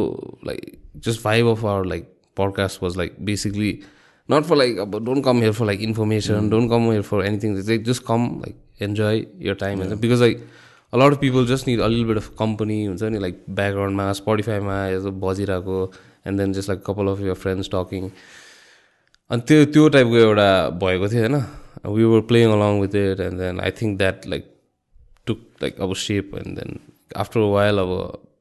like 0.46 0.78
just 1.06 1.22
vibe 1.24 1.46
of 1.46 1.64
our 1.64 1.86
like 1.86 2.08
podcast 2.36 2.82
was 2.82 2.96
like 2.96 3.16
basically 3.20 3.72
not 4.28 4.44
for 4.44 4.56
like 4.56 4.78
अब 4.78 4.98
don't 5.04 5.24
come 5.24 5.40
here 5.40 5.52
for 5.52 5.66
like 5.66 5.80
information 5.82 6.48
don't 6.50 6.70
come 6.70 6.90
here 6.90 7.02
for 7.04 7.24
anything 7.26 7.56
just 7.82 8.02
come 8.06 8.26
like 8.38 8.82
enjoy 8.82 9.26
your 9.40 9.54
time 9.56 9.82
हुन्छ 9.82 10.00
because 10.00 10.20
like 10.20 10.46
a lot 10.92 11.12
of 11.12 11.20
people 11.20 11.46
just 11.46 11.68
need 11.68 11.80
a lil 11.80 12.04
bit 12.04 12.16
of 12.16 12.28
company 12.38 12.84
हुन्छ 12.84 13.02
नि 13.04 13.18
like 13.18 13.44
ब्याकग्राउन्डमा 13.50 14.12
स्पोटिफाईमा 14.12 14.76
यसो 14.88 15.10
बजिरहेको 15.20 15.78
and 16.26 16.40
then 16.40 16.52
just 16.52 16.68
like 16.68 16.82
couple 16.86 17.08
of 17.08 17.20
your 17.20 17.34
friends 17.36 17.70
talking 17.72 18.08
अनि 19.30 19.42
त्यो 19.48 19.64
त्यो 19.66 19.88
टाइपको 19.88 20.16
एउटा 20.18 20.48
भएको 20.78 21.08
थियो 21.08 21.22
होइन 21.22 21.94
we 21.94 22.04
were 22.04 22.20
playing 22.28 22.52
along 22.52 22.80
with 22.80 22.94
it 22.96 23.20
and 23.20 23.40
then 23.40 23.60
I 23.60 23.70
think 23.80 23.98
that 23.98 24.26
like 24.26 24.50
took 25.26 25.40
like 25.62 25.80
अब 25.80 25.94
shape 25.98 26.34
and 26.36 26.58
then 26.58 26.78
after 27.16 27.40
a 27.40 27.50
while 27.50 27.78
अब 27.78 27.92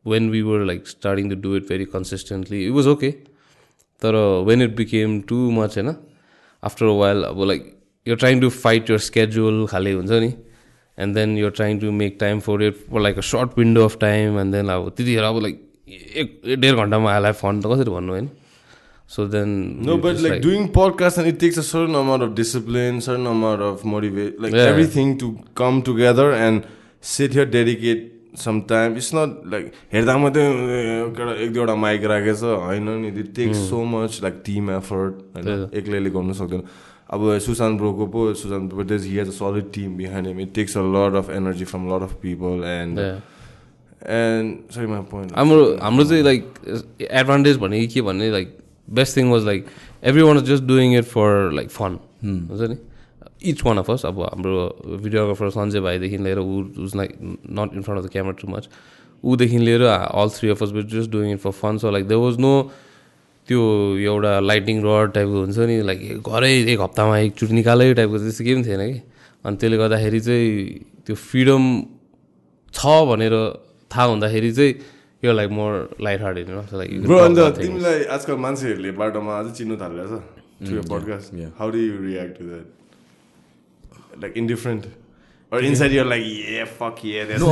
when 0.07 0.29
we 0.29 0.41
were 0.41 0.65
like 0.65 0.87
starting 0.87 1.29
to 1.29 1.35
do 1.41 1.55
it 1.55 1.67
very 1.69 1.85
consistently 1.89 2.65
it 2.65 2.71
was 2.71 2.87
okay 2.87 3.13
तर 4.01 4.15
when 4.47 4.61
it 4.61 4.75
became 4.75 5.19
too 5.29 5.49
much 5.51 5.77
होइन 5.77 5.95
after 6.63 6.85
a 6.85 6.95
while 7.01 7.23
अब 7.23 7.43
like 7.47 7.73
यो 8.07 8.15
trying 8.15 8.41
to 8.41 8.49
fight 8.49 8.89
your 8.89 8.97
schedule 9.07 9.65
खाले 9.71 9.91
हुन्छ 9.93 10.11
नि 10.11 10.33
and 10.97 11.15
then 11.15 11.37
you're 11.37 11.51
trying 11.61 11.79
to 11.79 11.91
make 12.03 12.17
time 12.19 12.39
for 12.47 12.63
it 12.63 12.85
for 12.91 13.01
like 13.01 13.17
a 13.17 13.21
short 13.31 13.57
window 13.57 13.85
of 13.85 13.97
time 14.01 14.39
and 14.39 14.55
then 14.55 14.69
अब 14.75 14.89
त्यतिखेर 14.97 15.23
अब 15.23 15.41
like 15.43 15.67
एक 16.23 16.41
डेढ 16.59 16.75
घन्टामा 16.75 17.13
आइलाई 17.13 17.31
फन 17.41 17.61
त 17.61 17.73
कसरी 17.73 17.91
भन्नु 17.91 18.13
होइन 18.13 18.29
so 19.15 19.25
then 19.27 19.49
No, 19.87 19.97
but 20.03 20.21
like, 20.25 20.41
doing 20.43 20.67
podcasts 20.75 21.17
and 21.17 21.27
it 21.31 21.39
takes 21.39 21.57
a 21.57 21.63
certain 21.69 21.95
amount 22.01 22.23
of 22.23 22.35
discipline, 22.35 23.01
certain 23.07 23.25
amount 23.31 23.61
of 23.61 23.83
motivate, 23.93 24.39
like 24.45 24.53
Yeah. 24.53 24.69
everything 24.73 25.17
to 25.23 25.31
come 25.61 25.81
together 25.89 26.27
and 26.45 26.69
sit 27.13 27.33
here, 27.33 27.45
time. 28.67 28.95
It's 28.95 29.11
not 29.13 29.29
like 29.45 29.73
हेर्दा 29.93 30.17
मात्रै 30.17 30.43
एउटा 30.43 31.33
एक 31.43 31.51
दुईवटा 31.53 31.75
mic 31.75 32.03
राखेछ 32.11 32.43
होइन 32.43 32.89
नि? 32.89 33.07
It 33.19 33.33
takes 33.35 33.57
so 33.69 33.83
much 33.85 34.19
like 34.23 34.41
team 34.45 34.69
effort 34.71 35.13
होइन? 35.35 35.69
एक्लैले 35.79 36.09
गर्नु 36.09 36.33
सक्दैन। 36.33 36.63
अब 37.11 37.37
सुशान्त 37.45 37.79
ब्रोको 37.79 38.05
पो 38.07 38.33
Sushant 38.41 38.73
bro 38.73 38.83
does 38.91 39.05
he 39.05 39.17
has 39.17 39.27
a 39.27 39.31
solid 39.37 39.71
team 39.73 39.97
behind 39.97 40.27
him 40.27 40.39
it 40.39 40.53
takes 40.55 40.77
a 40.77 40.81
lot 40.95 41.15
of 41.23 41.29
energy 41.29 41.65
from 41.71 41.87
lot 41.93 42.01
of 42.03 42.13
people 42.21 42.63
and 42.67 42.99
and 42.99 44.71
sorry 44.73 44.87
my 44.87 45.01
point 45.11 45.33
हाम्रो 45.37 45.65
हाम्रो 45.81 46.05
चाहिँ 46.05 46.23
लाइक 46.23 46.43
एडभान्टेज 47.01 47.57
भने 47.57 47.85
के 47.87 48.01
भन्ने 48.01 48.29
like 48.31 48.57
best 48.99 49.17
thing 49.17 49.31
was 49.31 49.45
like 49.45 49.65
everyone 50.23 50.39
just 50.51 50.63
doing 50.63 50.97
it 50.97 51.05
for 51.11 51.51
like 51.53 51.69
fun 51.69 51.99
हुन्छ 52.23 52.69
नि 52.69 52.77
each 53.43 53.63
one 53.65 53.77
of 53.77 53.91
us 53.91 54.05
अब 54.05 54.21
हाम्रो 54.21 54.57
भिडियोग्राफर 54.87 55.49
सञ्जय 55.49 55.79
भाइदेखि 55.79 56.17
लिएर 56.17 56.39
ऊ 56.39 56.61
was 56.83 56.95
like 56.95 57.17
not 57.21 57.73
in 57.75 57.81
front 57.81 57.99
of 57.99 58.05
the 58.05 58.11
camera 58.11 58.31
too 58.41 58.47
much 58.47 58.69
ऊदेखि 59.23 59.57
लिएर 59.57 59.81
all 59.83 60.29
three 60.29 60.49
of 60.49 60.63
us 60.63 60.69
just 60.93 61.11
doing 61.11 61.31
it 61.33 61.39
for 61.39 61.51
fun 61.61 61.77
so 61.77 61.91
like 61.91 62.07
they 62.07 62.15
was 62.15 62.37
no 62.39 62.53
त्यो 63.47 63.61
एउटा 63.99 64.39
lighting 64.39 64.81
rod 64.85 65.11
टाइपको 65.11 65.39
हुन्छ 65.39 65.57
नि 65.71 65.81
लाइक 65.81 66.29
घरै 66.29 66.51
एक 66.73 66.79
हप्तामा 66.79 67.17
एकचोटि 67.17 67.53
निकालै 67.53 67.93
टाइपको 67.93 68.17
त्यस्तो 68.17 68.43
केही 68.43 68.55
पनि 68.55 68.65
थिएन 68.67 68.93
कि। 68.93 69.01
अनि 69.45 69.57
त्यसले 69.57 69.77
गर्दाखेरि 69.77 70.19
चाहिँ 70.19 70.49
त्यो 71.05 71.15
फ्रिडम 71.17 71.63
छ 72.73 72.81
भनेर 73.09 73.35
थाहा 73.91 74.05
हुँदाखेरि 74.05 74.51
चाहिँ 74.53 74.73
यो 75.23 75.33
like 75.33 75.49
more 75.51 75.71
light 76.01 76.21
hearted 76.21 76.49
like 76.73 77.01
bro 77.03 77.17
अन्त 77.17 77.39
तिमीलाई 77.57 78.03
आजकल 78.15 78.35
मान्छेहरूले 78.45 78.91
बाटोमा 79.01 79.39
अझै 79.39 79.51
चिन्नु 79.57 79.75
थालेको 79.81 80.07
छ 80.11 80.67
to 80.67 80.75
your 80.75 80.85
podcast 80.91 81.33
yeah. 81.33 81.51
How 81.59 81.69
do 81.71 81.77
you 81.77 81.97
react 82.03 82.37
to 82.37 82.45
that 82.45 82.67
like 84.21 84.33
indifferent 84.37 84.83
up, 85.53 85.61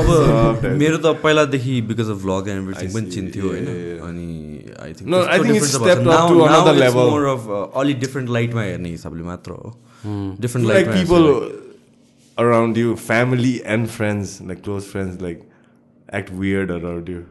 अब 0.01 0.75
मेरो 0.81 0.97
त 0.97 1.05
पहिलादेखि 1.23 1.73
because 1.87 2.09
of 2.09 2.17
vlog 2.21 2.47
and 2.49 2.59
everything 2.61 2.89
पनि 2.93 3.07
चिन्थ्यो 3.15 3.47
होइन. 3.47 3.65
अनि 4.09 4.27
आई 4.83 4.91
थिङ्क 4.99 5.07
अलिक 7.81 7.99
डिफ्रेन्ट 7.99 8.29
लाइटमा 8.37 8.63
हेर्ने 8.63 8.89
हिसाबले 8.89 9.23
मात्र 9.31 9.51
हो 9.51 9.67
डिफ्रेन्ट 10.45 10.63
like 10.69 10.75
लाइटमा 10.75 10.93
people 11.01 11.27
around 12.37 12.79
you 12.83 12.95
family 13.09 13.53
and 13.75 13.91
friends 13.97 14.27
like 14.51 14.61
close 14.69 14.85
friends 14.93 15.13
like 15.27 15.41
act 16.19 16.29
weird 16.43 16.69
around 16.77 17.11
you 17.15 17.21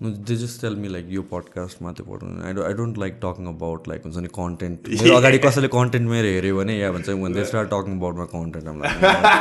they 0.00 0.34
just 0.36 0.60
tell 0.60 0.74
me 0.76 0.88
like 0.92 1.06
यो 1.10 1.22
पडकास्टमा 1.28 1.90
त्यो 1.98 2.04
पढ्नु 2.06 2.42
I 2.46 2.52
I 2.64 2.74
don't 2.78 2.98
like 2.98 3.14
talking 3.20 3.46
about 3.48 3.86
like 3.88 4.02
हुन्छ 4.06 4.16
नि 4.24 4.28
कन्टेन्ट 4.38 4.88
मेरो 5.02 5.14
अगाडि 5.16 5.38
कसैले 5.44 5.68
कन्टेन्ट 5.74 6.08
मेरो 6.10 6.28
हेऱ्यो 6.34 6.56
भने 6.56 6.76
या 6.78 6.90
भन्छ 6.96 7.08
भने 7.22 7.34
they 7.34 7.44
start 7.50 7.68
talking 7.70 7.94
about 7.96 8.16
my 8.16 8.26
content 8.32 8.66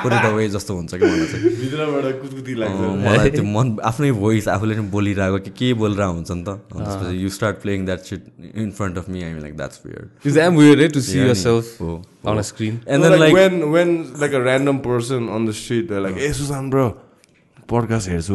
पुरै 0.06 0.20
द 0.26 0.32
वे 0.36 0.48
जस्तो 0.56 0.76
हुन्छ 0.78 0.94
कि 0.96 1.06
मलाई 1.06 1.28
चाहिँ 1.34 1.52
भित्रबाट 1.60 2.22
कुदकुदी 2.22 2.54
अँ, 2.54 2.60
लाग्छ 2.60 2.94
मलाई 3.08 3.30
त्यो 3.36 3.44
मन 3.58 3.76
आफ्नै 3.92 4.12
भोइस 4.22 4.48
आफूले 4.56 4.76
नै 4.80 4.86
बोलिरहेको 4.96 5.40
कि 5.48 5.52
के 5.60 5.74
बोलिरहेको 5.84 6.14
हुन्छ 6.20 6.32
नि 6.32 6.44
त 6.48 6.56
अनि 6.72 6.86
त्यसपछि 6.86 7.24
you 7.24 7.30
start 7.40 7.62
playing 7.66 7.86
that 7.92 8.12
shit 8.12 8.32
in 8.64 8.72
front 8.80 8.98
of 9.04 9.10
me 9.16 9.24
I 9.24 9.40
like 9.48 9.58
that's 9.58 9.82
weird 9.86 10.34
damn 10.40 10.62
weird. 10.62 10.86
Eh, 10.86 10.92
to 11.00 11.04
see 11.10 11.20
Yeah, 11.20 11.28
yourself 11.34 11.74
oh, 11.82 11.98
on 12.32 12.40
a 12.44 12.48
screen. 12.54 12.80
And 12.88 13.04
No, 13.04 13.10
then 13.10 13.20
like, 13.20 13.36
like 13.36 13.36
when 13.42 13.76
when 13.76 13.94
like 14.24 14.40
a 14.42 14.44
random 14.48 14.80
person 14.88 15.28
on 15.40 15.52
the 15.52 15.58
street 15.64 15.92
they're 15.92 16.06
like 16.08 16.22
hey 16.26 16.32
Susan 16.40 16.72
podcast 17.67 18.08
हेर्छु 18.08 18.33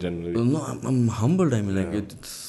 generally? 0.00 0.44
No, 0.52 0.60
I'm, 0.70 0.78
I'm 0.86 1.08
humbled. 1.08 1.52
I 1.54 1.60
mean, 1.62 1.76
like 1.76 1.94
it's 1.94 2.40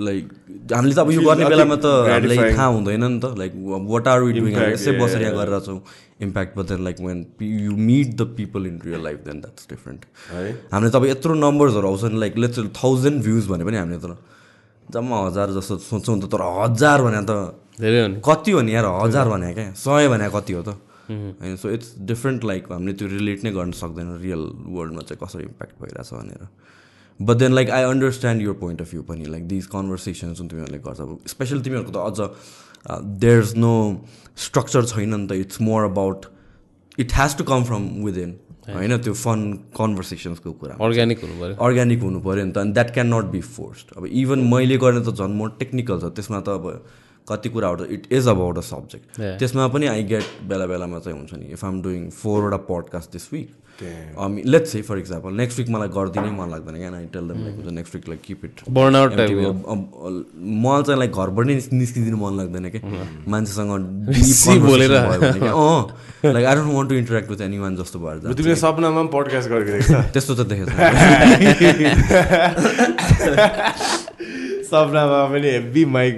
like 0.00 0.28
हामीले 0.72 0.94
त 0.94 0.98
अब 0.98 1.10
यो 1.12 1.20
गर्ने 1.20 1.44
बेलामा 1.44 1.76
त 1.76 1.86
हामीलाई. 2.08 2.36
थाहा 2.56 2.66
हुँदैन 2.72 3.04
नि 3.04 3.20
त 3.20 3.36
like 3.36 3.52
what 3.92 4.08
are 4.08 4.20
we 4.22 4.32
doing 4.32 4.54
Impact, 4.54 4.72
यसै 4.72 4.92
बसेर 5.00 5.22
यहाँ. 5.22 5.34
गरेर 5.36 5.60
छौँ। 5.66 5.80
Impact 6.24 6.56
but 6.58 6.64
then 6.72 6.80
like 6.84 6.96
when 7.04 7.18
you 7.42 7.72
meet 7.76 8.08
the 8.16 8.22
people 8.38 8.66
in 8.66 8.80
real 8.84 9.02
life 9.04 9.18
then 9.28 9.40
that's 9.40 9.68
different 9.70 10.00
है 10.32 10.50
हामीले 10.72 10.90
त 10.90 10.96
अब 10.96 11.04
यत्रो 11.12 11.34
नम्बर्सहरू 11.44 11.88
आउँछ 11.88 12.04
नि 12.16 12.18
लाइक 12.24 12.38
लेट्स 12.38 12.58
थाउजन्ड 12.80 13.22
भ्युज 13.28 13.44
भने 13.52 13.64
पनि 13.68 13.76
हामीले 13.76 14.00
त 14.00 14.16
जम्मा 14.88 15.16
हजार 15.28 15.48
जस्तो 15.60 15.74
सोच्छौँ 15.84 16.16
नि 16.16 16.22
त 16.24 16.32
तर 16.32 16.42
हजार 16.64 16.98
भने 17.04 17.20
त 17.28 17.32
धेरै 17.76 18.00
नि। 18.08 18.20
कति 18.24 18.50
हो 18.56 18.60
नि 18.64 18.72
यार 18.74 18.86
हजार 19.04 19.26
भने 19.28 19.52
क्या? 19.54 19.72
सय 19.84 20.08
भने 20.08 20.32
कति 20.32 20.52
हो 20.56 20.62
त? 20.64 20.80
होइन 21.10 21.56
सो 21.56 21.70
इट्स 21.70 21.94
डिफ्रेन्ट 22.08 22.44
लाइक 22.44 22.72
हामीले 22.72 22.92
त्यो 22.94 23.08
रिलेट 23.08 23.44
नै 23.44 23.52
गर्न 23.52 23.72
सक्दैन 23.80 24.16
रियल 24.22 24.42
वर्ल्डमा 24.76 25.02
चाहिँ 25.02 25.20
कसरी 25.24 25.44
इम्प्याक्ट 25.44 25.82
भइरहेछ 25.82 26.12
भनेर. 26.14 26.48
But 27.20 27.36
then 27.36 27.52
like 27.52 27.70
I 27.70 27.82
understand 27.84 28.42
your 28.42 28.54
point 28.56 28.80
of 28.80 28.90
view 28.90 29.02
पनि 29.02 29.24
लाइक 29.26 29.46
दिज 29.48 29.66
कन्भर्सेसन 29.76 30.32
जुन 30.34 30.48
तिमीहरूले 30.48 30.78
गर्छ 30.80 31.00
अब 31.00 31.18
स्पेसली 31.28 31.62
तिमीहरूको 31.62 31.92
त 31.92 31.96
अझ 32.08 32.18
देयर 33.22 33.42
इज 33.42 33.54
नो 33.58 33.72
स्ट्रक्चर 34.38 34.84
छैन 34.86 35.14
नि 35.14 35.26
त 35.26 35.32
it's 35.46 35.60
more 35.62 35.84
about 35.84 36.26
it 36.98 37.12
has 37.14 37.36
to 37.38 37.44
come 37.44 37.64
from 37.64 37.88
within 38.04 38.38
होइन? 38.68 38.96
त्यो 38.98 39.12
फन 39.14 39.52
कन्भर्सेसन्सको 39.76 40.52
कुरा. 40.52 40.74
अर्ग्यानिक 40.84 41.20
हुनु 41.22 41.40
पऱ्यो। 41.40 41.54
अर्ग्यानिक 41.66 42.00
हुनु 42.02 42.20
पऱ्यो 42.20 42.44
नि 42.44 42.52
त 42.52 42.58
अनि 42.58 42.72
that 42.72 42.94
can 42.94 43.14
not 43.14 43.24
be 43.32 43.40
forced 43.56 43.96
अब 43.96 44.06
इभन 44.22 44.38
मैले 44.54 44.76
गर्ने 44.78 45.00
त 45.00 45.14
झन् 45.14 45.36
मोर 45.36 45.50
टेक्निकल 45.58 46.00
छ 46.00 46.14
त्यसमा 46.16 46.40
त 46.40 46.48
अब 46.60 46.64
कति 47.30 47.48
कुराहरू 47.48 47.84
it 47.96 48.02
is 48.12 48.24
about 48.28 48.58
a 48.58 48.60
subject. 48.72 49.06
त्यसमा 49.38 49.68
पनि 49.76 49.86
आई 49.94 50.02
गेट 50.12 50.26
बेला 50.48 50.66
बेलामा 50.74 50.98
चाहिँ 50.98 51.18
हुन्छ 51.18 51.32
नि 51.34 51.46
if 51.52 51.64
I'm 51.64 51.74
doing 51.82 52.08
फोरवटा 52.22 52.56
podcast 52.72 53.08
this 53.12 53.26
week. 53.32 53.48
Let's 54.52 54.70
say 54.72 54.80
for 54.82 54.98
example 54.98 55.32
next 55.38 55.58
week 55.58 55.68
मलाई 55.70 55.88
गरिदिनै 55.96 56.30
मन 56.36 56.48
लाग्दैन 56.50 56.76
क्या 56.78 56.88
आई 56.98 57.04
टेल 57.12 57.28
देम 57.28 57.42
लाइक 57.44 57.54
हुन्छ 57.56 57.72
next 57.74 57.94
week 57.94 58.08
like 58.08 58.20
keep 58.24 58.44
it 58.44 58.54
burnout 58.78 59.12
मलाई 59.12 60.82
चाहिँ 60.82 60.98
लाइक 60.98 61.12
घरबाट 61.12 61.46
नै 61.46 61.54
निस्- 61.54 61.72
निस्किदिनु 61.72 62.16
मन 62.22 62.32
लाग्दैन 62.38 62.64
कि 62.74 62.80
मान्छेसँग 63.34 63.70
बेसी 64.08 64.58
बोलेर। 64.66 64.90
Like 64.90 66.44
I 66.46 66.54
don't 66.54 66.72
want 66.74 66.88
to 66.90 66.94
interact 66.94 67.30
with 67.30 67.40
anyone 67.58 67.76
जस्तो 67.76 67.98
भएर 67.98 68.16
जान्छ। 68.18 68.36
तिमीले 68.36 68.56
सपनामा 68.64 69.02
पनि 69.02 69.10
पडकास्ट 69.14 69.48
गरेको 69.48 69.70
देख्छ 69.72 69.90
त्यस्तो 70.12 70.32
त 70.34 70.40
देखेको। 70.48 70.70
सपनामा 74.70 75.20
पनि 75.32 75.48
हेभी 75.50 75.84
माइक 75.94 76.16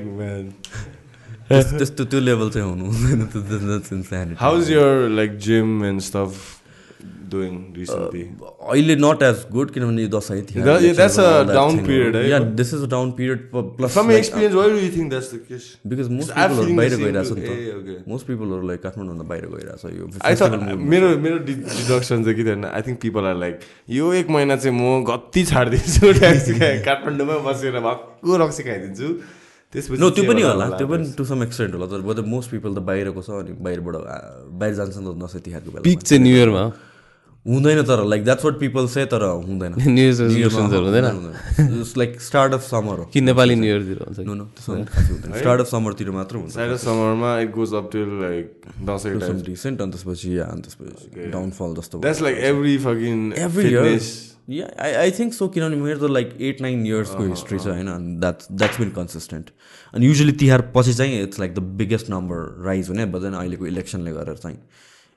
त्यस्तो 1.51 2.05
त्यो 2.05 2.21
लेभल 2.21 2.51
चाहिँ 2.51 2.69
हुनु 2.69 2.85
हुँदैन. 2.87 4.35
How 4.39 4.59
is 4.61 4.71
your 4.71 5.09
like 5.19 5.39
gym 5.49 5.85
and 5.85 6.01
stuff 6.09 6.33
doing 7.31 7.53
recently 7.77 8.23
अहिले 8.71 8.95
नट 8.97 9.23
एज 9.23 9.45
गुड 9.53 9.71
किनभने 9.71 10.03
यो 10.03 10.09
Dashain 10.15 10.39
yeah, 10.55 10.93
that's 11.01 11.19
a 11.19 11.27
down 11.49 11.79
period, 11.89 12.15
है? 12.17 12.39
This 12.57 12.73
is 12.75 12.83
a 12.83 12.87
down 12.95 13.11
period 13.19 13.39
plus 13.55 13.93
from 13.93 14.11
experience 14.13 14.55
why 14.55 14.71
do 14.71 14.77
you 14.77 14.91
think 14.97 15.11
that's 15.11 15.33
the 15.35 15.41
case 15.49 15.67
because 15.87 16.11
most 16.11 16.31
पिपलहरू 16.35 16.77
बाहिर 16.77 16.97
गइरहेछ. 16.97 17.31
नि 17.33 17.41
त. 17.41 18.05
Most 18.09 18.27
पिपलहरू 18.27 18.69
like 18.69 18.83
काठमाडौँभन्दा 18.83 19.29
बाहिर 19.29 19.47
गइरहेछ 19.47 19.85
यो 19.99 20.11
आई 20.23 20.35
थट 20.43 20.63
मा। 20.63 20.75
मेरो 20.95 21.17
मेरो 21.27 21.39
डिडक्सन 21.51 22.25
चाहिँ 22.25 22.37
के 22.37 22.45
थियो 22.45 22.57
भने 22.57 22.69
I 22.69 22.83
think 22.89 23.01
people 23.03 23.33
are 23.33 23.37
like 23.45 23.61
यो 23.99 24.13
एक 24.23 24.31
महिना 24.39 24.57
चाहिँ 24.57 24.77
म 24.79 25.05
गत्ती 25.11 25.45
छाडिदिन्छु 25.53 26.15
काठमाडौँमै 26.89 27.39
बसेर 27.51 27.81
भक्कु 27.91 28.37
रक्सी 28.45 28.63
खाइदिन्छु 28.71 29.15
त्यसपछि 29.73 30.01
नो 30.03 30.11
त्यो 30.11 30.25
पनि 30.27 30.43
होला. 30.43 30.67
त्यो 30.79 30.87
पनि 30.91 31.05
टु 31.19 31.25
सम 31.25 31.43
एक्सटेन्ट 31.43 31.75
होला 31.75 31.87
तर 31.93 32.23
मोस्ट 32.27 32.51
पिपल 32.51 32.71
त 32.75 32.81
बाहिरको 32.91 33.21
छ 33.23 33.31
अनि 33.43 33.53
बाहिरबाट 33.65 33.95
बाहिर 34.61 34.75
जान्छ 34.75 34.97
नि 34.99 35.07
त 35.07 35.17
दसैँ 35.23 35.43
तिहारको 35.47 35.71
बेला 35.71 35.85
पिक 35.87 36.01
चाहिँ 36.03 36.23
न्यु 36.23 36.37
इयरमा 36.37 36.65
हुँदैन 37.47 37.83
तर 37.89 38.05
like 38.05 38.25
that's 38.25 38.45
what 38.45 38.59
people 38.61 38.87
say 38.95 39.05
तर 39.13 39.23
हुँदैन। 39.25 39.75
न्यु 39.79 40.05
इयर 40.05 40.15
रेजोल्युसन्सहरू 40.15 40.85
हुँदैन। 40.85 41.85
लाइक 41.99 42.21
स्टार्ट 42.21 42.53
अफ 42.55 42.63
समर 42.63 42.99
हो 42.99 43.05
कि 43.13 43.21
नेपाली 43.21 43.55
न्यु 43.57 43.71
इयरतिर 43.71 43.99
हुन्छ 44.07 44.19
नो 44.21 44.35
नो 44.35 44.47
स्टार्ट 45.39 45.61
अफ 45.61 45.67
समरतिर 45.67 46.11
मात्र 46.11 46.37
हुन्छ। 46.37 46.81
समरमा 46.85 47.39
it 47.41 47.51
goes 47.53 47.75
up 47.75 47.89
till 47.93 48.11
like 48.23 48.73
Dashain 48.89 49.19
time 49.21 49.41
decent 49.43 49.81
अनि 49.83 49.93
त्यसपछि 49.93 50.39
या 50.39 50.45
अनि 50.45 50.63
त्यसपछि 50.63 51.31
डाउनफल 51.31 51.75
जस्तो। 51.81 51.99
That's 52.01 52.23
like 52.23 52.37
every 52.51 52.77
fucking 52.85 53.33
every 53.47 53.71
year. 53.71 53.85
Fitness 53.85 54.11
yeah 54.51 54.71
I, 54.85 54.91
I 55.01 55.11
think 55.17 55.35
so 55.35 55.49
किनभने 55.55 55.77
मेरो 55.77 55.99
त 55.99 56.11
लाइक 56.11 56.37
एट 56.41 56.61
नाइन 56.61 56.87
इयर्सको 56.87 57.25
हिस्ट्री 57.25 57.59
छ 57.59 57.67
होइन 57.67 57.89
अनि 57.89 58.17
द्याट्स 58.21 58.49
द्याट्स 58.53 58.79
बिन 58.81 58.91
कन्सिस्टेन्ट 58.97 59.51
अनि 59.95 60.07
युजली 60.07 60.33
तिहार 60.45 60.61
पछि 60.77 60.95
चाहिँ 60.95 61.23
it's 61.23 61.41
like 61.41 61.55
the 61.55 61.59
biggest 61.81 62.11
number 62.11 62.39
rise 62.67 62.89
हुने 62.89 63.07
बट 63.07 63.23
देन 63.23 63.35
अहिलेको 63.41 63.67
इलेक्सनले 63.67 64.13
गरेर 64.13 64.37
चाहिँ 64.37 64.59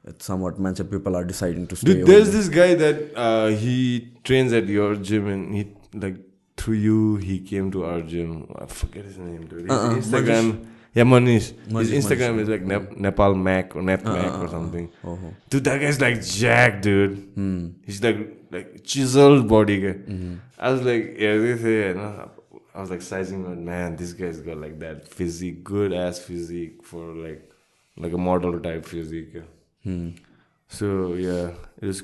it's 0.06 0.26
somewhat 0.26 0.60
Manchester 0.60 0.84
people 0.84 1.16
are 1.16 1.24
deciding 1.24 1.68
to 1.68 1.76
stay. 1.76 1.94
Dude, 1.94 2.08
there's 2.08 2.32
this 2.32 2.50
guy 2.50 2.76
that 2.76 3.16
uh, 3.16 3.48
he 3.48 4.12
trains 4.24 4.54
at 4.54 4.68
your 4.68 4.96
gym 4.96 5.28
and 5.28 5.56
he 5.56 5.68
like 5.94 6.18
through 6.58 6.76
you 6.76 7.16
he 7.18 7.40
came 7.40 7.72
to 7.72 7.86
our 7.86 8.02
gym. 8.02 8.54
I 8.60 8.66
forget 8.66 9.06
his 9.06 9.18
name, 9.18 9.48
dude. 9.48 9.62
His 9.62 9.72
uh-uh. 9.72 9.96
Instagram. 9.96 10.52
Manish. 10.52 10.68
Yeah, 10.96 11.04
Manish. 11.04 11.54
Manish. 11.54 11.90
His 11.90 12.06
Instagram 12.06 12.36
Manish. 12.36 12.42
is 12.42 12.50
like 12.50 12.62
Nep- 12.62 12.98
Nepal 12.98 13.34
Mac 13.34 13.76
or 13.76 13.82
Nep 13.82 14.06
uh-uh. 14.06 14.14
Mac 14.14 14.26
or 14.26 14.36
uh-uh. 14.36 14.50
something. 14.50 14.92
Uh-huh. 15.04 15.28
Dude, 15.50 15.64
that 15.64 15.80
guy's 15.80 16.00
like 16.00 16.24
Jack, 16.24 16.82
dude. 16.82 17.18
Hmm. 17.36 17.70
He's 17.86 18.04
like 18.04 18.46
like 18.52 18.84
chiseled 18.84 19.48
body 19.48 19.80
guy. 19.82 19.94
Mm-hmm. 19.94 20.36
I 20.60 20.72
was 20.72 20.82
like, 20.82 21.16
yeah, 21.18 21.38
this 21.38 21.62
yeah. 21.62 21.94
No, 21.94 22.32
I 22.76 22.82
was 22.82 22.90
like 22.90 23.02
sizing 23.02 23.46
up, 23.46 23.58
man, 23.58 23.96
this 23.96 24.14
guy's 24.14 24.40
got 24.40 24.58
like 24.58 24.80
that 24.80 25.08
physique, 25.08 25.64
good 25.64 25.94
ass 25.94 26.20
physique 26.20 26.84
for 26.84 27.14
like 27.14 27.50
like 27.98 28.14
a 28.14 28.18
model 28.18 28.60
type 28.60 28.86
physique. 28.86 29.32
Yeah. 29.34 29.42
So 29.84 30.88
yeah, 31.16 31.52
it 31.82 31.88
was 31.88 32.00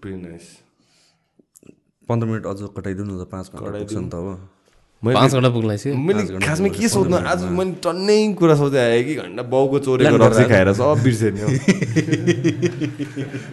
pretty 0.00 0.18
nice. 0.18 0.58
पन्ध्र 2.08 2.26
minute 2.26 2.46
अझ 2.46 2.58
कटाइदिउँ 2.76 3.06
न 3.06 3.22
त 3.22 3.30
पाँच 3.30 3.46
घन्टा 3.54 3.78
पुग्छ 3.78 3.94
नि 3.94 4.08
त 4.10 4.14
अब। 4.14 4.26
मैले 5.02 5.14
पाँच 5.14 5.32
घन्टा 5.38 5.50
पुग्ला 5.54 5.74
मैले 6.02 6.22
खासमा 6.42 6.68
के 6.74 6.88
सोध्नु 6.88 7.16
आज। 7.16 7.40
मैले 7.58 7.72
टन्नै 7.78 8.16
कुरा 8.38 8.54
सोध्दै 8.58 8.80
आएँ 8.90 9.02
कि 9.06 9.14
घन्टा 9.22 9.42
बाउको 9.54 9.78
चोरेको 9.86 10.16
रक्सी 10.18 10.44
गरेर 10.44 10.50
खाएर 10.50 10.68
सब 10.82 10.98
बिर्सेँ 11.02 11.30
नि 11.30 11.40
हौ। 11.42 11.48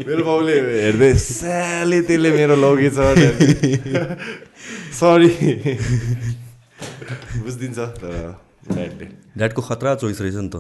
मेरो 0.09 0.21
बाउले 0.25 0.53
हेर्दै 0.89 1.13
साले 1.21 1.99
त्यसले 2.09 2.29
मेरो 2.37 2.55
लगेछ 2.57 2.97
सरी 4.97 5.29
बुझिदिन्छ 7.37 7.79
तर 8.01 8.48
ड्याडले 8.67 9.05
ड्याडको 9.37 9.61
खतरा 9.61 9.93
चोइस 10.01 10.21
रहेछ 10.21 10.35
नि 10.35 10.49
त 10.53 10.55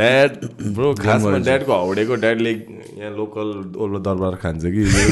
ड्याड 0.00 0.30
ब्रो 0.76 0.88
खासमा 1.00 1.38
ड्याडको 1.48 1.72
हाउडेको 1.72 2.14
ड्याडले 2.24 2.52
यहाँ 2.52 3.10
लोकल 3.16 3.48
ओल्लो 3.84 3.98
दरबार 4.08 4.34
खान्छ 4.42 4.62
कि 4.64 4.80
यो 4.82 5.02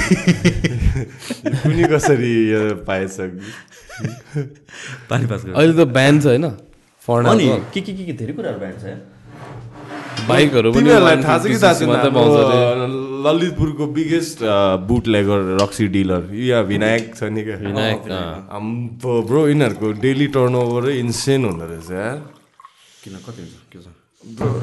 कुनी 1.62 1.84
कसरी 1.92 2.34
पाएछ 2.88 3.16
कि 3.20 4.44
पानी 5.10 5.24
पास 5.32 5.40
अहिले 5.46 5.74
त 5.84 5.88
ब्यान 5.98 6.20
छ 6.20 6.26
होइन? 6.26 6.46
के 7.72 7.80
के 7.80 7.92
के 7.92 8.04
के 8.04 8.12
धेरै 8.12 8.32
कुराहरू 8.32 8.58
ब्यान्ड 8.58 8.78
छ। 8.80 8.84
बाइकहरू 10.30 10.68
पनि 10.72 10.78
तिमीहरूलाई 10.80 11.16
थाहा 11.26 11.38
छ 11.38 11.44
कि 11.50 11.58
थाहा 11.62 11.74
150 11.74 11.78
छैन 11.78 11.88
मात्रै 11.90 12.10
पाउँछ 12.16 12.34
अरे। 12.40 12.58
हाम्रो 12.60 12.98
ललितपुरको 13.26 13.84
बिगेस्ट 13.96 14.38
बुट 14.88 15.04
लेगर 15.14 15.38
रक्सी 15.62 15.86
डिलर 15.94 16.22
या 16.48 16.58
विनायक 16.70 17.04
छ 17.14 17.22
नि 17.34 17.42
क्या? 17.44 17.56
विनायक 17.68 18.00
ब्रो 19.28 19.40
यिनीहरूको 19.48 19.86
डेली 20.04 20.26
टर्न 20.36 20.54
ओभरै 20.56 20.92
इन्सेन 20.98 21.40
हुँदो 21.44 21.64
रहेछ 21.72 21.90
यार। 21.90 22.18
किन? 23.02 23.14
कति 23.26 23.40
हुन्छ? 23.42 23.56
के 23.72 23.78
छ? 23.84 23.86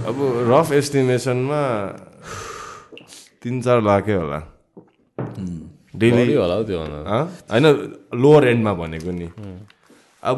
अब 0.09 0.17
रफ 0.49 0.71
एस्टिमेसनमा 0.71 1.61
तिन 3.43 3.55
चार 3.61 3.81
लाखै 3.81 4.15
होला। 4.21 4.39
डेली 6.01 6.33
होला 6.33 6.55
हौ 6.55 6.63
त्यो? 6.63 6.79
होइन 7.51 7.65
लोवर 8.21 8.47
एन्डमा 8.47 8.73
भनेको 8.81 9.11
नि। 9.11 9.27
अब 10.23 10.37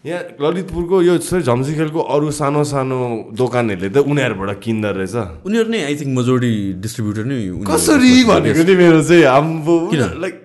यहाँ 0.00 0.40
ललितपुरको 0.40 0.96
यो 1.02 1.14
झम्सीखेलको 1.18 2.00
अरू 2.00 2.30
सानो 2.32 2.64
सानो 2.64 2.98
दोकानहरूले 3.36 3.88
त 3.92 4.00
उनीहरूबाट 4.00 4.50
किन्दो 4.64 4.90
रहेछ। 4.96 5.44
उनीहरू 5.44 5.68
नै 5.68 5.80
आई 5.84 5.94
थिङ्क 6.00 6.12
मेजोरिटी 6.16 6.80
डिस्ट्रिब्युटर 6.80 7.24
नै 7.28 7.36
कसरी 7.68 8.12
भनेको 8.24 8.62
नि 8.64 8.74
मेरो 8.80 9.00
चाहिँ 9.04 9.24
आम्बो? 9.28 9.76
लाइक 10.24 10.36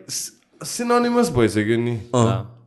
सिनोनिमस 0.59 1.31
भइसक्यो 1.39 1.77
नि। 1.87 1.95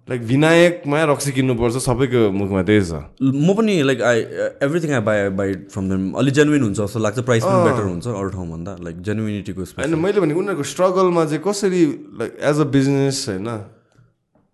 लाइक 0.09 0.21
विनायकमा 0.25 0.99
रक्सी 1.13 1.31
किन्नुपर्छ 1.37 1.77
सबैको 1.85 2.33
मुखमा 2.33 2.63
त्यही 2.65 2.81
छ। 2.81 3.05
म 3.21 3.53
पनि 3.53 3.75
like 3.85 4.01
I 4.01 4.19
everything 4.65 4.91
I 4.97 5.05
buy 5.05 5.29
buy 5.37 5.69
from 5.69 5.85
them 5.93 6.03
अलिक 6.17 6.35
जेन्युन 6.41 6.63
हुन्छ 6.73 6.81
जस्तो 6.81 6.99
लाग्छ 7.05 7.21
प्राइस 7.21 7.45
पनि 7.45 7.61
बेटर 7.69 7.85
हुन्छ 7.85 8.07
अरू 8.17 8.29
ठाउँभन्दा। 8.33 8.73
लाइक 8.81 8.97
जेन्युनिटीको 9.05 9.63
होइन 9.77 9.93
मैले 10.01 10.21
भनेको 10.25 10.41
उनीहरूको 10.41 10.65
स्ट्रगलमा 10.73 11.25
चाहिँ 11.29 11.45
कसरी 11.45 11.83
लाइक 12.17 12.33
एज 12.41 12.57
अ 12.57 12.67
बिजनेस 12.73 13.17
होइन? 13.29 13.49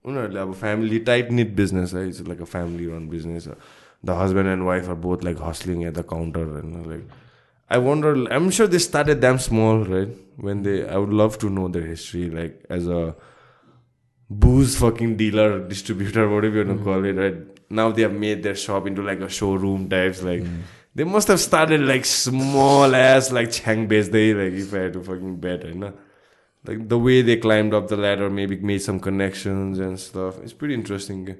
उनीहरूले 0.04 0.40
अब 0.40 0.52
फ्यामिली 0.60 0.98
टाइट 1.10 1.30
निट 1.32 1.54
बिजनेस 1.56 1.94
है 1.94 2.06
it's 2.08 2.20
like 2.28 2.40
a 2.40 2.50
family 2.54 2.86
run 2.86 3.08
business 3.08 3.48
the 4.04 4.18
husband 4.22 4.48
and 4.48 4.62
wife 4.62 4.88
are 4.88 4.94
both 5.08 5.24
like 5.24 5.36
hustling 5.42 5.84
at 5.86 5.94
the 5.98 6.04
counter 6.10 6.46
होइन 6.54 6.88
like 6.88 7.08
I 7.70 7.80
wonder 7.90 8.26
I'm 8.32 8.50
sure 8.56 8.68
they 8.68 8.78
started 8.88 9.20
damn 9.20 9.36
small 9.50 9.84
right 9.92 10.16
when 10.44 10.62
they 10.62 10.80
I 10.82 10.96
would 10.96 11.12
love 11.22 11.38
to 11.40 11.48
know 11.60 11.68
their 11.76 11.88
history 11.88 12.28
like 12.30 12.60
as 12.72 12.88
a 12.88 13.04
booze 14.30 14.76
fucking 14.76 15.16
dealer 15.16 15.48
distributor 15.68 16.28
whatever 16.28 16.56
you 16.56 16.64
want 16.64 16.78
to 16.78 16.84
call 16.84 17.04
it 17.04 17.12
right 17.12 17.60
now 17.70 17.90
they 17.90 18.02
have 18.02 18.12
made 18.12 18.42
their 18.42 18.54
shop 18.54 18.86
into 18.86 19.02
like 19.02 19.20
a 19.20 19.28
showroom 19.28 19.88
types 19.88 20.22
like 20.22 20.42
they 20.94 21.04
must 21.04 21.28
have 21.28 21.40
started 21.40 21.80
like 21.80 22.04
small 22.04 22.94
ass 22.94 23.30
like 23.32 23.50
chang 23.50 23.86
base 23.86 24.08
day 24.08 24.32
like 24.32 24.52
if 24.52 24.72
i 24.74 24.78
had 24.78 24.92
to 24.92 25.02
fucking 25.02 25.36
bet 25.36 25.64
you 25.64 25.74
know 25.74 25.92
like 26.68 26.88
the 26.88 26.92
way 26.92 27.22
they 27.22 27.40
climbed 27.44 27.74
of 27.74 27.90
the 27.90 28.00
ladder 28.00 28.28
may 28.28 28.46
made 28.46 28.70
some 28.70 28.80
some 28.80 28.98
connections 28.98 29.80
and 29.80 29.98
it's 30.44 30.52
pretty 30.52 30.74
interesting. 30.74 31.28
Interesting 31.28 31.34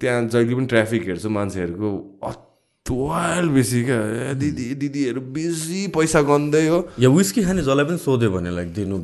त्यहाँ 0.00 0.28
जहिले 0.28 0.54
पनि 0.54 0.66
traffic 0.66 1.02
हेर्छु 1.02 1.28
मान्छेहरूको 1.28 1.90
अथुवाल 2.22 3.48
बेसी 3.48 3.84
क्या 3.84 4.00
ए 4.30 4.34
दिदी 4.34 4.74
दिदीहरू 4.74 5.20
बेसी 5.20 5.86
पैसा 5.88 6.20
गन्दै 6.22 6.66
हो 6.68 6.78
या 7.00 7.08
विस्की 7.08 7.42
खाने 7.44 7.62
जसलाई 7.62 7.84
पनि 7.84 7.98
सोध्यो 7.98 8.30
भने 8.30 8.50
लाइक 8.50 8.72
दिनु 8.74 8.98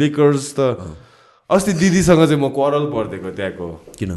लिकर्स 0.00 0.54
त 0.58 0.60
अस्ति 1.50 1.72
दिदीसँग 1.72 2.24
चाहिँ 2.26 2.40
म 2.40 2.48
करल 2.48 2.84
पर्दिएको 2.88 3.30
त्यहाँको 3.30 3.68
किन 4.00 4.12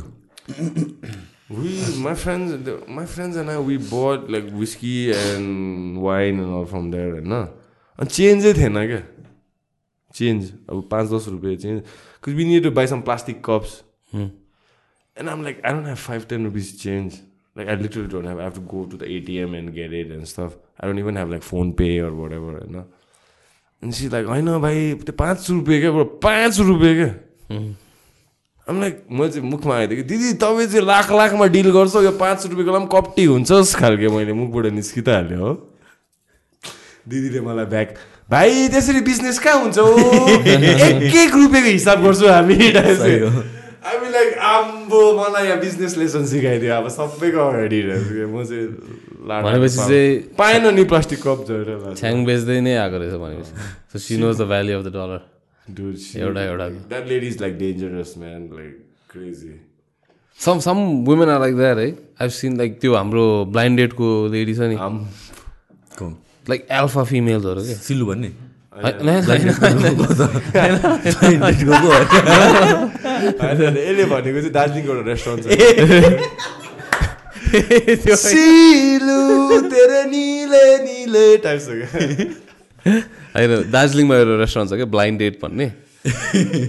my 2.04 2.16
friends 2.16 2.52
my 2.90 3.06
friends 3.06 3.38
and 3.38 3.50
I 3.50 3.58
with 3.66 4.32
like 4.32 4.46
whisky 4.54 4.96
and 5.12 6.04
wine 6.04 6.40
and 6.40 6.76
नम 6.76 6.92
देयर 6.92 7.12
होइन 7.12 7.67
अनि 8.00 8.10
चेन्जै 8.10 8.54
थिएन 8.54 8.86
क्या। 8.88 9.02
चेन्ज 10.16 10.52
अब 10.70 10.88
पाँच 10.92 11.10
दस 11.12 11.28
रुपियाँ 11.30 11.56
change. 11.56 11.80
Because 11.80 12.34
we 12.34 12.46
need 12.46 12.64
to 12.64 12.72
buy 12.72 12.88
some 12.88 13.02
plastic 13.02 13.42
cups 13.46 13.82
and 14.14 15.30
um 15.30 15.44
like 15.44 15.62
I 15.66 15.74
don't 15.74 15.88
have 15.88 15.98
five 15.98 16.26
ten 16.30 16.46
rupees 16.46 16.82
change 16.82 17.20
like 17.58 17.70
I 17.70 17.76
literally 17.82 18.08
don't 18.08 18.28
have 18.28 18.40
I 18.40 18.46
have 18.46 18.56
to 18.56 18.62
go 18.76 18.84
to 18.92 18.98
the 18.98 19.10
ATM 19.18 19.56
and 19.56 19.74
get 19.74 19.94
it 19.94 20.12
and 20.12 20.26
stuff 20.26 20.58
I 20.84 20.88
don't 20.88 21.00
even 21.00 21.18
have 21.18 21.30
like 21.32 21.44
PhonePe 21.80 21.98
or 22.00 22.12
whatever 22.34 22.54
होइन 22.60 22.76
अनि 22.78 23.92
C 23.92 24.10
like 24.10 24.28
होइन 24.28 24.58
भाइ 24.60 24.94
त्यो 25.06 25.14
पाँच 25.18 25.50
रुपियाँ 25.50 25.82
क्या 25.82 26.04
पाँच 26.24 26.60
रुपियाँ 26.60 26.94
क्या? 26.96 27.12
आम 28.68 28.80
लाइक 28.82 29.06
म 29.12 29.28
चाहिँ 29.28 29.50
मुखमा 29.50 29.76
आइदिएँ 29.76 30.02
कि 30.02 30.08
दिदी 30.08 30.34
तपाईँ 30.34 30.68
चाहिँ 30.68 30.86
लाख 30.86 31.12
लाखमा 31.12 31.46
डिल 31.56 31.72
गर्छ 31.72 31.96
यो 32.04 32.12
पाँच 32.18 32.46
रुपियाँको 32.46 32.72
लागि 32.72 32.86
पनि 32.86 33.02
कप्टी 33.02 33.24
हुन्छस् 33.26 33.76
खालके 33.76 34.08
मैले 34.16 34.34
मुखबाट 34.34 34.66
निस्कि 34.74 35.02
त 35.02 35.10
हाल्यो 35.10 35.40
हो। 35.40 35.54
दिदीले 37.08 37.42
मलाई 37.42 37.66
ब्याक 37.72 37.90
भाइ 38.32 38.68
त्यसरी 38.74 39.02
बिजनेस 39.08 39.40
कहाँ 39.40 39.58
हुन्छ 39.64 39.78
एक 39.78 41.16
एक 41.16 41.34
रुपियाँको 41.36 41.70
हिसाब 41.70 42.04
गर्छु 42.04 42.28
हामी। 42.28 42.56
हामी 43.88 44.10
लाइक 44.12 44.34
आम्बो 44.44 45.02
मलाई 45.20 45.46
यहाँ 45.48 45.60
बिजनेस 45.60 45.98
लेसन 45.98 46.26
सिकाइदियो। 46.28 46.74
अब 46.76 46.88
सबैको 46.98 47.40
अगाडि 47.40 47.80
म 48.28 48.44
चाहिँ 48.44 48.68
लाड 49.30 49.44
भनेपछि 49.46 49.78
चाहिँ- 49.78 50.20
पाएन 50.38 50.74
नि 50.76 50.84
प्लास्टिक 50.92 51.20
कप 51.28 51.46
झरेर 51.48 51.94
छ्याङ 51.96 52.26
बेच्दै 52.26 52.60
नै 52.68 52.76
आएको 52.84 52.98
रहेछ 53.00 53.16
भनेपछि। 53.24 53.52
So 53.92 54.00
she 54.08 54.18
knows 54.18 54.42
the 54.42 54.48
value 54.52 54.80
of 54.80 54.84
the 54.86 54.92
dollar 54.98 55.22
एउटा- 56.20 56.46
एउटा। 56.50 56.68
that 56.92 57.08
lady 57.12 57.32
is 57.32 57.40
like 57.46 57.56
dangerous, 57.64 58.12
man. 58.18 58.52
Like 58.60 58.76
crazy. 59.14 59.56
Some 60.40 60.60
some 60.60 60.78
women 61.08 61.30
are 61.30 61.40
like 61.42 61.56
that 61.56 61.78
है 61.78 61.90
आई 62.22 62.30
सिन 62.30 62.58
लाइक 62.58 62.80
त्यो 62.82 62.94
हाम्रो 62.96 63.24
ब्लाइन्ड 63.56 63.80
डेटको 63.80 64.10
लेडी 64.32 64.54
छ 64.56 64.60
नि। 64.72 64.76
Um, 64.76 66.18
लाइक 66.50 66.62
एल्फा 66.82 67.02
फिमेल्सहरू 67.14 67.62
क्या 67.64 67.78
सिल्लु 67.88 68.06
भन्ने। 68.06 68.32
यसले 73.78 74.06
भनेको 74.06 74.40
चाहिँ 74.40 74.54
दार्जिलिङको 74.60 74.92
एउटा 74.94 75.06
रेस्टुरेन्ट 75.12 75.42
सिलु 78.24 79.20
होइन 83.36 83.52
दार्जिलिङमा 83.72 84.16
एउटा 84.16 84.36
रेस्टुरेन्ट 84.44 84.68
छ 84.70 84.74
क्या 84.76 84.90
ब्लाइन्ड 84.96 85.18
डेट 85.20 85.36
भन्ने 85.44 85.68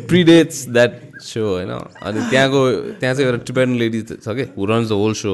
प्रिडेट्स 0.08 0.58
द्याट 0.76 0.92
सो 1.22 1.40
होइन 1.48 1.70
अनि 1.70 2.20
त्यहाँको 2.30 2.60
त्यहाँ 3.00 3.14
चाहिँ 3.14 3.26
एउटा 3.28 3.40
टिबेटन 3.46 3.72
लेडी 3.84 4.00
छ 4.02 4.26
क्या 4.28 4.46
who 4.56 4.62
runs 4.72 4.86
the 4.88 4.90
whole 5.02 5.14
so 5.22 5.32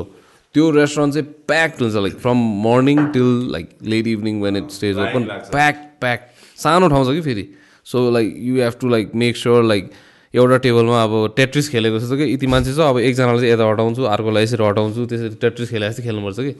त्यो 0.54 0.70
रेस्टुरेन्ट 0.70 1.15
चाहिँ 1.15 1.26
प्याक्ड 1.49 1.83
हुन्छ 1.83 1.94
like 1.97 2.19
from 2.24 2.38
morning 2.67 3.04
till 3.15 3.31
like 3.53 3.69
late 3.92 4.06
evening 4.06 4.40
when 4.42 4.56
it 4.56 4.70
stays 4.70 4.99
open 5.04 5.24
pack 5.51 5.85
pack 6.01 6.31
सानो 6.62 6.88
ठाउँ 6.88 7.04
छ 7.04 7.15
कि 7.15 7.20
फेरि 7.20 7.49
so 7.87 8.10
like 8.10 8.35
you 8.38 8.62
have 8.62 8.74
to 8.81 8.88
like 8.88 9.15
make 9.22 9.37
sure 9.37 9.62
like 9.65 9.90
एउटा 10.35 10.56
टेबलमा 10.62 11.03
अब 11.03 11.12
टेट्रिस 11.37 11.69
खेलेको 11.70 11.99
जस्तो 11.99 12.17
कि 12.17 12.33
यति 12.33 12.47
मान्छे 12.53 12.72
छ 12.74 12.78
अब 12.87 12.99
एकजनालाई 12.99 13.40
चाहिँ 13.40 13.53
यता 13.53 13.70
हटाउँछु 13.70 14.03
अर्कोलाई 14.15 14.42
यसरी 14.42 14.65
हटाउँछु 14.65 15.06
त्यसरी 15.06 15.35
टेट्रिस 15.42 15.70
खेले 15.70 15.88
जस्तै 15.88 16.03
खेल्नुपर्छ 16.03 16.40
कि। 16.40 16.54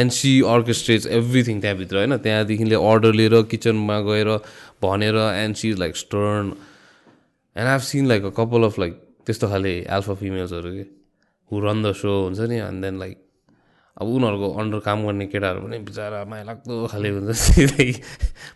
एन्ड 0.00 0.12
सी 0.12 0.30
अर्केस्ट्रेट्स 0.48 1.06
एभ्रिथिङ 1.18 1.60
त्यहाँभित्र 1.60 1.96
होइन? 1.96 2.16
त्यहाँदेखिले 2.16 2.74
अर्डर 2.90 3.12
लिएर 3.20 3.42
किचनमा 3.50 3.98
गएर 4.08 4.28
भनेर 4.82 5.16
and 5.16 5.56
she 5.56 5.70
is 5.70 5.78
like 5.78 5.96
stern 5.96 6.52
and 7.56 7.68
I 7.68 7.78
seen 7.88 8.06
like 8.08 8.24
a 8.24 8.30
कपाल 8.36 8.62
अफ 8.64 8.78
लाइक 8.78 8.94
त्यस्तो 9.26 9.48
खाले 9.48 9.74
एल्फा 9.98 10.14
फिमेल्सहरू 10.22 10.70
के। 10.74 10.84
हु 11.50 11.60
रन 11.60 11.82
द 11.82 11.92
सो 12.00 12.12
हुन्छ 12.24 12.40
नि 12.50 12.56
एन्ड 12.58 12.84
देन 12.84 12.98
लाइक 12.98 13.16
अब 14.00 14.06
उनीहरूको 14.16 14.48
अन्डर 14.60 14.78
काम 14.80 14.98
गर्ने 15.06 15.24
केटाहरू 15.28 15.60
पनि 15.60 15.76
बिचरा 15.84 16.24
माया 16.24 16.44
लाग्दो 16.50 16.74
खाले 16.88 17.08
हुन्छ 17.14 17.30
सिधै 17.36 17.88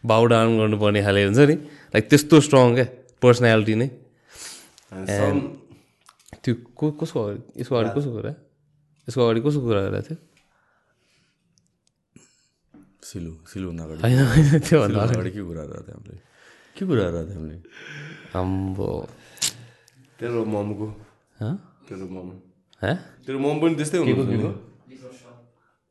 बाउ 0.08 0.22
डाउन 0.32 0.48
गर्नुपर्ने 0.58 1.00
खाले 1.04 1.20
हुन्छ 1.28 1.40
नि। 1.50 1.56
लाइक 1.92 2.04
त्यस्तो 2.10 2.36
स्ट्रङ 2.48 2.66
क्या 2.80 2.86
पर्सनालिटी 3.20 3.74
नै। 3.76 3.88
त्यो 6.40 6.52
को 6.78 6.86
कसको 7.00 7.18
अगाडि 7.24 7.60
यसको 7.60 7.72
अगाडि 7.76 7.90
कसको 7.96 8.12
कुरा? 8.16 8.32
यसको 9.08 9.20
अगाडि 9.24 9.40
कसको 9.44 9.62
कुरा 9.68 9.80
गरेको 9.84 10.02
थियो? 10.08 10.16
सिलु 13.04 13.32
सिलुभन्दा 13.52 13.82
अगाडि। 13.84 14.00
होइन 14.00 14.20
होइन 14.32 14.48
त्योभन्दा 14.64 15.00
अगाडि। 15.04 15.30
के 15.36 15.42
कुरा 15.44 15.64
गरेको 15.68 15.84
थियो 15.84 15.96
हामीले? 16.00 16.20
के 16.76 16.82
कुरा 16.88 17.04
गरेको 17.04 17.28
थियो 17.28 17.36
हामीले? 17.36 17.56
आम्बो 18.32 18.88
तेरो 20.18 20.40
ममको। 20.44 20.86
हँ? 21.40 21.52
तेरो 21.84 22.06
मम। 22.16 22.28
हँ? 22.82 22.96
तेरो 23.24 23.38
मम 23.44 23.56
पनि 23.60 23.74
त्यस्तै 23.76 23.98
हुनुहुन्छ 24.00 24.40
नि। 24.40 24.72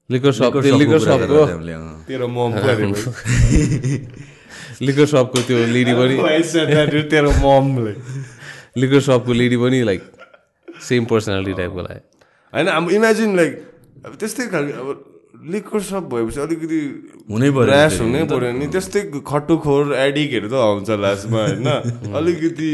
लिकर 0.09 0.31
सप 0.31 0.43
सपको। 1.03 1.45
तेरो 2.07 2.27
लिकर 4.81 5.05
त्यो 5.47 5.57
लेडी 5.73 5.93
पनि 5.93 6.15
तेरो 7.11 7.31
ममले 7.43 7.93
लिकर 8.77 8.99
सपको 8.99 9.33
लेडी 9.33 9.57
पनि 9.57 9.81
लाइक 9.83 10.01
सेम 10.67 11.05
पर्सनालिटी 11.05 11.53
टाइपको 11.53 11.81
लाग्यो 11.81 12.01
होइन 12.53 12.67
अब 12.67 12.89
इमेजिन 12.91 13.35
लाइक 13.35 13.51
अब 14.05 14.15
त्यस्तै 14.19 14.47
खालको 14.47 14.79
अब 14.83 14.89
लिक्वर 15.53 15.81
सप 15.81 16.03
भएपछि 16.11 16.39
अलिकति 16.39 16.79
हुनै 17.31 17.49
पर्यो 17.51 17.71
ऱ्यास। 17.71 17.99
हुनै 18.01 18.23
पऱ्यो 18.31 18.51
नि। 18.59 18.65
त्यस्तै 18.67 19.01
खट्टुखोर 19.27 19.83
एडिकहरू 19.95 20.47
त 20.49 20.53
आउँछ 20.53 20.89
लास्टमा 21.03 21.41
होइन? 21.41 21.67
अलिकति 22.19 22.71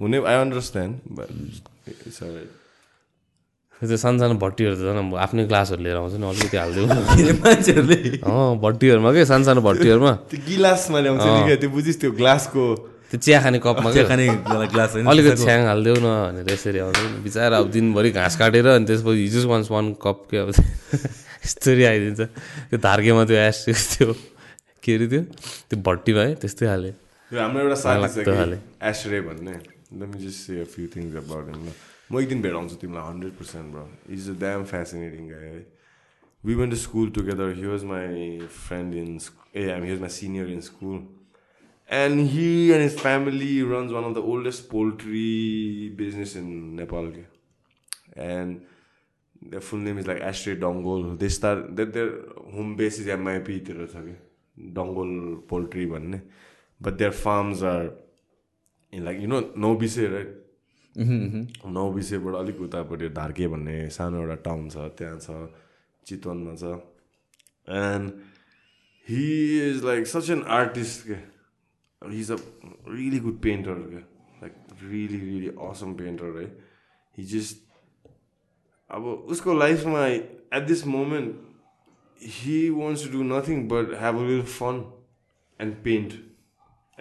हुने 0.00 0.18
आई 0.24 0.36
अन्डरस्ट्यान्ड 0.40 0.94
त्यो 3.80 3.96
सानो 3.96 4.18
सानो 4.20 4.34
भट्टीहरू 4.44 4.74
त 4.76 4.80
झन् 4.84 4.98
अब 5.00 5.16
आफ्नै 5.24 5.42
क्लासहरू 5.48 5.80
लिएर 5.82 5.96
आउँछ 5.96 6.14
नि 6.20 6.26
अलिकति 6.28 6.56
हालिदिउँ। 6.60 6.86
मान्छेहरूले? 7.44 7.98
अँ 8.20 8.60
भट्टीहरूमा 8.60 9.10
के? 9.16 9.24
सानो 9.24 9.44
सानो 9.48 9.60
भट्टीहरूमा। 9.64 10.12
त्यो 10.30 10.38
गिलासमा 10.48 10.98
ल्याउँछ 11.00 11.24
त्यो 11.60 11.68
बुझिस् 11.72 11.98
त्यो 12.00 12.10
ग्लासको 12.20 12.64
त्यो 13.10 13.18
चिया 13.24 13.38
खाने 13.42 13.58
कपमा 13.58 13.88
चिया 13.92 14.04
खाने 14.06 14.26
ग्लास 14.70 14.90
होइन 14.94 15.06
अलिकति 15.10 15.42
छ्याङ 15.42 15.60
हालिदेऊ 15.66 15.96
न 15.98 16.08
भनेर 16.30 16.52
यसरी 16.52 16.78
आउँछ 16.78 16.98
बिचरा 17.24 17.56
अब 17.56 17.66
दिनभरि 17.74 18.10
घाँस 18.20 18.34
काटेर 18.36 18.66
अनि 18.76 18.84
त्यसपछि 18.86 19.20
हिजो 19.26 19.48
वान्स 19.48 19.70
वान 19.72 19.86
कप 19.98 20.18
के 20.30 20.36
अब 20.44 20.48
यस्तरी 21.44 21.84
आइदिन्छ। 21.90 22.20
त्यो 22.70 22.78
धार्केमा 22.78 23.24
त्यो 23.26 23.38
एस 23.48 23.58
त्यो 23.96 24.12
के 24.84 24.90
अरे 24.94 25.06
त्यो? 25.08 25.22
त्यो 25.72 25.76
भट्टीमा 25.80 26.20
है 26.20 26.34
त्यस्तै 26.36 26.66
हाले। 26.68 26.90
हाम्रो 27.32 27.60
एउटा 27.64 27.78
साथी 27.80 27.96
छ 27.96 28.28
लाग्दो 28.28 28.32
खाले। 28.36 28.56
कि 28.56 28.88
एसरे 28.88 29.20
भन्ने। 29.26 29.54
Let 32.10 32.18
me 32.18 32.18
just 32.18 32.18
say 32.18 32.18
a 32.18 32.18
few 32.18 32.18
things 32.18 32.18
about 32.18 32.18
him 32.18 32.18
ल 32.18 32.18
म 32.18 32.18
एक 32.18 32.28
दिन 32.28 32.42
भेटाउँछु 32.42 32.76
तिमीलाई 32.76 33.04
hundred 33.06 33.32
percent 33.32 33.72
bro 33.72 33.88
is 34.10 34.28
a 34.30 34.32
damn 34.38 34.64
fascinating 34.64 35.28
guy 35.28 35.42
है 35.42 35.66
we 36.44 36.54
went 36.54 36.72
to 36.72 36.78
school 36.78 37.10
together 37.10 37.54
he 37.54 37.66
was 37.66 37.84
my 37.84 38.38
friend 38.46 38.94
in 38.94 39.18
a 39.56 39.64
he 39.64 39.90
was 39.90 40.00
my 40.00 40.08
senior 40.08 40.48
in 40.50 40.60
school 40.60 41.06
and 41.90 42.26
he 42.30 42.70
and 42.72 42.82
his 42.82 42.98
family 42.98 43.60
runs 43.62 43.92
one 43.92 44.04
of 44.04 44.14
the 44.14 44.18
oldest 44.18 44.70
poultry 44.70 45.94
business 45.98 46.36
in 46.36 46.50
Nepal 46.80 47.12
के 47.12 47.24
and 48.22 48.60
the 49.54 49.58
full 49.58 49.80
name 49.80 49.98
is 49.98 50.08
like 50.08 50.22
ashtray 50.22 50.54
Dangol 50.56 51.16
they 51.16 51.28
start 51.28 51.56
that 51.56 51.92
their 51.92 52.34
home 52.56 52.76
base 52.76 53.00
is 53.00 53.08
एमआइपीतिर 53.08 53.86
छ 53.86 54.04
कि 54.06 54.16
Dangol 54.74 55.44
poultry 55.50 55.86
भन्ने 55.86 56.20
but 56.82 56.92
their 56.92 57.10
farms 57.10 57.62
are 57.62 57.90
in 58.92 59.04
like 59.04 59.20
you 59.20 59.28
know 59.28 59.40
Naubise 59.56 60.08
right 60.08 60.49
नौबिसेबाट 60.98 62.34
अलिक 62.34 62.60
उतापट्टि 62.60 63.08
धार्के 63.16 63.48
भन्ने 63.48 63.88
सानो 63.96 64.20
एउटा 64.22 64.34
town 64.46 64.68
छ 64.70 64.76
त्यहाँ 64.98 65.18
छ 65.18 65.48
चितवनमा 66.06 66.54
छ। 66.54 66.64
And 67.68 68.12
he 69.08 69.24
is 69.68 69.84
like 69.84 70.06
such 70.06 70.30
an 70.30 70.42
artist 70.58 71.06
के। 71.06 71.18
He 72.02 72.20
is 72.20 72.30
a 72.32 72.36
really 72.88 73.18
good 73.18 73.40
painter 73.42 73.74
के। 73.90 74.00
Like 74.42 74.54
really 74.82 75.20
really 75.20 75.50
awesome 75.68 75.94
painter 76.00 76.40
है 76.40 76.46
हि 77.18 77.24
जस्ट 77.34 77.68
अब 78.90 79.06
उसको 79.06 79.58
लाइफमा 79.58 80.06
at 80.06 80.62
this 80.66 80.86
moment 80.86 82.24
he 82.38 82.58
wants 82.70 83.04
to 83.04 83.12
do 83.12 83.22
nothing 83.34 83.68
but 83.68 83.94
have 84.00 84.18
a 84.18 84.26
lil 84.26 84.42
fun 84.58 84.82
and 85.60 85.74
paint 85.84 86.12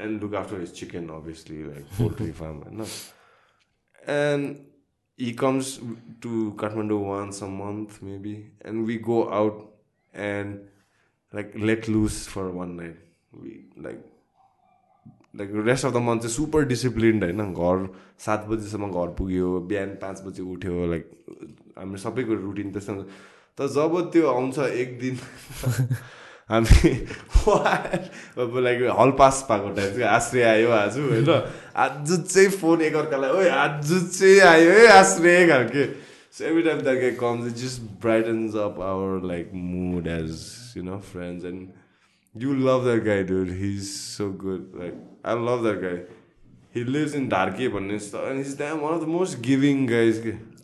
and 0.01 0.21
look 0.23 0.33
after 0.33 0.57
his 0.59 0.71
chicken, 0.71 1.09
obviously, 1.09 1.63
like 1.63 1.89
poultry 1.97 2.31
farm. 2.31 2.63
No. 2.71 2.85
He 4.07 5.33
comes 5.33 5.79
to 6.21 6.53
Kathmandu 6.57 6.99
once 6.99 7.41
a 7.41 7.47
month, 7.47 8.01
maybe, 8.01 8.51
and 8.61 8.85
we 8.85 8.97
go 8.97 9.29
out 9.31 9.73
and 10.13 10.67
like 11.33 11.53
let 11.55 11.87
loose 11.87 12.25
for 12.27 12.49
one 12.49 12.77
night. 12.77 12.97
We 13.33 13.65
like 13.77 13.99
like 15.35 15.51
rest 15.65 15.85
of 15.85 15.93
the 15.93 15.97
month 16.03 16.21
चाहिँ 16.21 16.33
super 16.35 16.63
disciplined 16.67 17.23
होइन 17.23 17.53
घर 17.53 17.87
सात 18.19 18.45
बजीसम्म 18.49 18.87
घर 18.91 19.13
पुग्यो 19.17 19.59
बिहान 19.69 19.89
पाँच 20.01 20.21
बजी 20.25 20.41
उठ्यो 20.53 20.85
लाइक 20.91 21.11
हाम्रो 21.77 21.97
सबैको 22.03 22.33
रुटिन 22.33 22.71
त्यस्तो 22.73 22.93
तर 23.57 23.67
जब 23.75 24.09
त्यो 24.13 24.27
आउँछ 24.29 24.59
एक 24.59 24.99
दिन 24.99 25.19
हामी 26.51 26.91
लाइक 28.67 28.83
हल 28.99 29.11
पास 29.19 29.45
पाएको 29.49 29.69
टाइप 29.79 29.89
चाहिँ 29.95 30.09
आश्रय 30.15 30.43
आयो 30.43 30.69
आज 30.77 30.97
होइन 30.97 31.29
आज 31.85 32.13
चाहिँ 32.21 32.49
फोन 32.61 32.81
एकअर्कालाई 32.81 33.31
ओ 33.31 33.49
आज 33.57 33.91
चाहिँ 34.19 34.39
आयो 34.53 34.71
है 34.71 34.87
आश्रय 34.99 35.47
खालके 35.49 35.85
so 36.37 36.45
every 36.45 36.63
time 36.69 36.81
that 36.87 37.01
guy 37.01 37.11
comes 37.19 37.51
it 37.51 37.57
just 37.65 37.81
brightens 38.01 38.55
up 38.67 38.79
our 38.93 39.27
like 39.33 39.51
mood 39.53 40.07
as 40.19 40.47
you 40.77 40.83
know 40.83 40.97
friends 41.11 41.45
and 41.45 41.67
you 42.35 42.53
love 42.55 42.83
that 42.85 43.03
guy, 43.03 43.23
dude. 43.23 43.51
He's 43.51 43.87
so 43.99 44.29
good. 44.29 44.73
Like 44.75 44.95
I 45.23 45.33
love 45.33 45.63
that 45.63 45.81
guy. 45.81 46.01
He 46.71 46.83
lives 46.83 47.13
in 47.13 47.27
Darke, 47.29 47.57
भन्ने 47.73 47.97
and 48.29 48.37
he's 48.37 48.53
damn 48.53 48.81
one 48.81 48.93
of 48.93 49.01
the 49.01 49.07
most 49.07 49.41
giving 49.41 49.87
guys. 49.87 50.19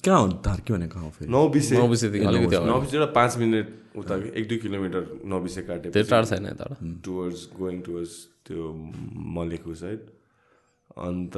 कहाँ 0.05 0.19
हो 0.19 0.27
धार्की 0.45 0.73
भने 0.73 0.87
कहाँ 0.87 1.03
हो 1.03 1.09
फेरि 1.09 1.31
नौबिसे 1.31 1.77
नौबिसेदेखि 1.77 2.25
अलिकति 2.25 2.55
अगाडि। 2.55 2.71
नौबिसेबाट 2.71 3.13
पाँच 3.13 3.37
मिनट 3.37 3.73
उता 4.02 4.16
एक 4.40 4.48
दुई 4.48 4.58
किलोमिटर 4.64 5.06
नौबिसे 5.32 5.62
काटे 5.70 5.90
त्यो 5.96 6.02
टाढो 6.10 6.26
छैन 6.32 6.46
यताबाट 6.46 6.78
टुवर्ड्स 7.04 7.48
गोइङ 7.58 7.80
टुवर्ड्स 7.88 8.16
त्यो 8.50 8.72
मलेकु 9.38 9.74
साइड 9.84 10.10
अन्त 11.06 11.36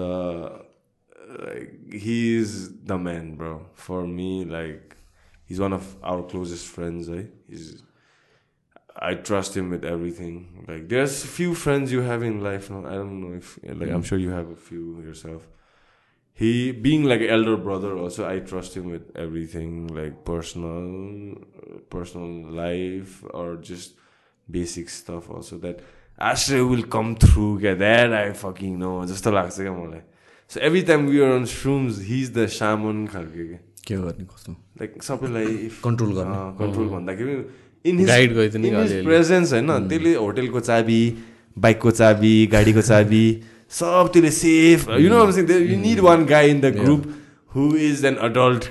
like 1.44 1.78
he 2.04 2.18
is 2.40 2.58
the 2.90 3.00
man 3.06 3.30
bro 3.38 3.54
for 3.86 4.04
me 4.18 4.32
like 4.50 4.94
his 5.50 5.60
one 5.60 5.72
of 5.78 5.96
our 6.04 6.28
closest 6.34 6.74
friends 6.74 7.08
है 7.08 7.22
is 7.58 7.72
I 9.04 9.14
trust 9.28 9.56
him 9.56 9.70
with 9.70 9.84
everything. 9.90 10.64
Like 10.68 10.88
there's 10.88 11.14
few 11.24 11.54
friends 11.60 11.92
you 11.92 12.02
have 12.02 12.22
in 12.22 12.40
life. 12.42 12.70
No, 12.70 12.80
I 12.86 12.94
don't 12.98 13.20
know 13.20 13.30
if 13.36 13.58
like 13.64 13.90
I'm 13.90 14.02
sure 14.02 14.18
you 14.18 14.30
have 14.30 14.50
a 14.50 14.56
few 14.56 15.00
yourself. 15.04 15.46
He 16.38 16.72
being 16.72 17.04
like 17.04 17.20
an 17.20 17.28
elder 17.28 17.56
brother 17.56 17.96
also, 17.96 18.26
I 18.26 18.40
trust 18.40 18.76
him 18.76 18.90
with 18.90 19.10
everything, 19.14 19.88
like 19.88 20.24
personal, 20.24 21.36
personal 21.89 22.31
life 22.59 23.23
or 23.33 23.45
just 23.69 23.95
basic 24.47 24.89
stuff. 24.89 25.29
Also 25.29 25.57
that 25.59 25.81
Ashley 26.19 26.61
will 26.61 26.83
come 26.97 27.15
through. 27.15 27.59
Yeah, 27.59 27.75
that 27.75 28.13
I 28.13 28.33
fucking 28.33 28.75
know. 28.83 28.93
Just 29.13 29.27
a 29.27 29.33
लाग्छ 29.37 29.55
क्या 29.61 29.73
मलाई. 29.77 30.01
So 30.49 30.61
every 30.61 30.83
time 30.91 31.07
we 31.07 31.23
are 31.27 31.31
on 31.37 31.47
shrooms, 31.53 32.03
he's 32.09 32.29
the 32.39 32.47
shaman 32.57 33.07
खालके 33.13 33.47
के. 33.47 33.57
के 33.87 33.95
गर्ने 33.95 34.25
कस्तो 34.33 34.51
like 34.81 35.03
सबैलाई 35.03 35.69
Control 35.83 36.11
गर्ने। 36.19 36.39
कन्ट्रोल 36.59 36.87
भन्दाखेरि 36.95 37.35
इन 37.89 38.05
Guide 38.07 38.33
गरिदिने। 38.37 38.69
प्रेजेन्स 39.03 39.53
होइन 39.53 39.87
त्यसले 39.89 40.13
होटेलको 40.15 40.59
चाबी 40.59 41.01
बाइकको 41.65 41.91
चाबी 41.99 42.33
गाडीको 42.53 42.81
चाबी 42.89 43.23
सब 43.79 44.09
त्यसले 44.13 44.31
safe 44.31 44.89
you 45.03 45.09
know 45.09 45.19
you 45.51 45.77
need 45.83 45.99
one 46.07 46.25
guy 46.25 46.49
in 46.49 46.59
the 46.61 46.65
group 46.75 47.01
who 47.55 47.63
is 47.87 48.05
an 48.05 48.15
adult 48.27 48.63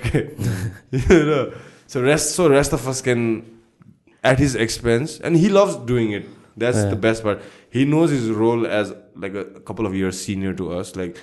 So 1.87 2.03
rest, 2.03 2.35
so 2.35 2.49
rest 2.49 2.73
of 2.73 2.87
us 2.89 3.01
can, 3.01 3.61
at 4.25 4.39
his 4.39 4.55
expense, 4.55 5.21
and 5.21 5.37
he 5.37 5.49
loves 5.49 5.77
doing 5.77 6.13
it. 6.13 6.27
That's 6.57 6.79
yeah. 6.79 6.91
the 6.91 6.97
best 6.97 7.23
part. 7.23 7.43
He 7.71 7.85
knows 7.85 8.11
his 8.11 8.31
role 8.31 8.67
as 8.67 8.95
like 9.15 9.35
a, 9.35 9.41
a 9.41 9.61
couple 9.61 9.87
of 9.87 9.95
years 9.95 10.21
senior 10.21 10.55
to 10.55 10.73
us. 10.73 10.97
Like 10.97 11.17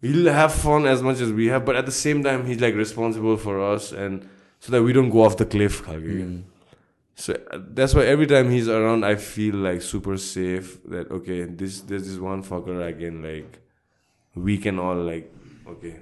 he'll 0.00 0.32
have 0.32 0.52
fun 0.52 0.86
as 0.86 1.02
much 1.02 1.20
as 1.20 1.32
we 1.32 1.46
have, 1.46 1.64
but 1.64 1.76
at 1.76 1.86
the 1.86 1.92
same 1.92 2.22
time, 2.22 2.46
he's 2.46 2.60
like 2.60 2.74
responsible 2.74 3.36
for 3.36 3.60
us, 3.60 3.92
and 3.92 4.28
so 4.60 4.72
that 4.72 4.82
we 4.82 4.92
don't 4.92 5.10
go 5.10 5.24
off 5.24 5.36
the 5.36 5.46
cliff. 5.46 5.82
Mm. 5.84 6.44
So 7.16 7.32
uh, 7.50 7.58
that's 7.68 7.94
why 7.94 8.04
every 8.04 8.26
time 8.26 8.50
he's 8.50 8.68
around, 8.68 9.04
I 9.04 9.14
feel 9.16 9.56
like 9.56 9.82
super 9.82 10.16
safe. 10.16 10.82
That 10.84 11.10
okay, 11.10 11.44
this 11.44 11.80
there's 11.80 12.06
this 12.06 12.18
one 12.18 12.42
fucker 12.42 12.86
again. 12.86 13.22
Like 13.22 13.60
we 14.34 14.58
can 14.58 14.78
all 14.78 14.96
like 14.96 15.32
okay, 15.68 16.00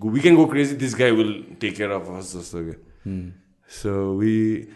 we 0.00 0.20
can 0.20 0.34
go 0.34 0.46
crazy. 0.46 0.74
This 0.74 0.94
guy 0.94 1.12
will 1.12 1.42
take 1.60 1.76
care 1.76 1.92
of 1.92 2.10
us. 2.10 2.32
Just 2.32 2.54
okay 2.54 2.78
so 3.66 4.12
we 4.14 4.68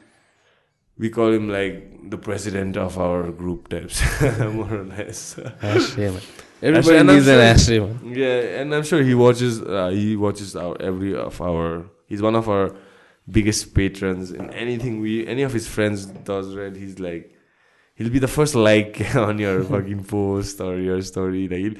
we 0.98 1.10
call 1.10 1.32
him 1.32 1.48
like 1.48 2.10
the 2.10 2.18
president 2.18 2.76
of 2.76 2.98
our 2.98 3.30
group 3.30 3.68
types 3.68 4.02
more 4.40 4.72
or 4.74 4.84
less 4.84 5.38
Ashtray, 5.62 6.10
man. 6.10 6.20
Everybody 6.62 6.96
and 6.96 7.10
I'm 7.10 7.16
needs 7.16 7.28
an 7.28 7.34
sure- 7.34 7.42
ashtray, 7.42 7.78
man. 7.80 7.98
yeah 8.16 8.60
and 8.60 8.74
i'm 8.74 8.82
sure 8.82 9.02
he 9.02 9.14
watches 9.14 9.62
uh, 9.62 9.88
he 9.88 10.16
watches 10.16 10.56
our 10.56 10.74
every 10.80 11.14
of 11.14 11.40
our 11.40 11.84
he's 12.06 12.20
one 12.22 12.34
of 12.34 12.48
our 12.48 12.74
biggest 13.30 13.74
patrons 13.74 14.32
in 14.32 14.50
anything 14.50 15.00
we 15.00 15.26
any 15.26 15.42
of 15.42 15.52
his 15.52 15.68
friends 15.68 16.06
does 16.06 16.54
right 16.56 16.74
he's 16.74 16.98
like 16.98 17.32
he'll 17.94 18.10
be 18.10 18.18
the 18.18 18.26
first 18.38 18.54
like 18.54 19.14
on 19.28 19.38
your 19.38 19.62
fucking 19.62 20.02
post 20.04 20.60
or 20.60 20.78
your 20.78 21.00
story 21.02 21.46
like 21.46 21.78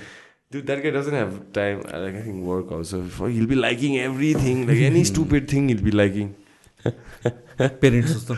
dude 0.51 0.67
that 0.67 0.83
guy 0.83 0.91
doesn't 0.91 1.15
have 1.15 1.33
time 1.53 1.81
uh, 1.93 1.99
like 2.01 2.15
i 2.15 2.23
think 2.27 2.45
work 2.45 2.71
also 2.73 3.03
he'll 3.29 3.47
be 3.47 3.55
liking 3.55 3.99
everything 3.99 4.67
like 4.67 4.79
any 4.91 5.05
stupid 5.05 5.49
thing 5.49 5.69
he'll 5.69 5.89
be 5.93 5.97
liking 6.03 6.35
parents 7.59 8.11
जस्तो 8.11 8.35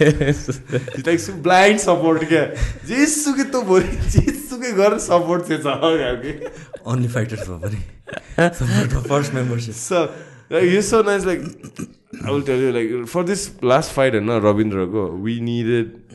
It's 0.00 1.06
like 1.06 1.20
so 1.26 1.32
blind 1.46 1.80
support 1.84 2.24
क्या 2.32 2.42
जेसुकै 2.88 3.44
त 3.44 3.62
भोलि 3.70 3.96
जेसुकै 4.16 4.72
गरेर 4.80 4.98
support 5.06 5.48
चाहिँ 5.50 5.62
छ 5.62 5.76
खालके 5.84 6.32
अन्ली 6.94 7.08
फाइटर्स 7.14 7.48
भयो 7.48 7.58
भने 7.64 7.80
first 9.08 9.34
membership 9.38 9.78
So 9.84 10.02
like 10.50 10.64
he's 10.64 10.88
so 10.88 11.02
nice. 11.02 11.24
Like 11.24 11.42
I 12.26 12.30
will 12.30 12.42
tell 12.42 12.58
you, 12.58 12.72
like 12.72 13.08
for 13.08 13.22
this 13.24 13.62
last 13.62 13.92
fight, 13.92 14.14
and 14.14 14.28
Ravindra 14.28 14.86
go, 14.90 15.06
we 15.26 15.40
needed 15.40 16.09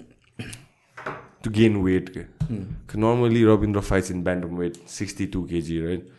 to 1.45 1.53
gain 1.59 1.79
weight. 1.85 2.11
'Cause 2.17 3.01
Normally, 3.05 3.43
Ravindra 3.49 3.83
fights 3.91 4.13
in 4.15 4.23
bantamweight, 4.27 4.79
62 4.97 5.43
kg, 5.53 5.79
right? 5.87 6.11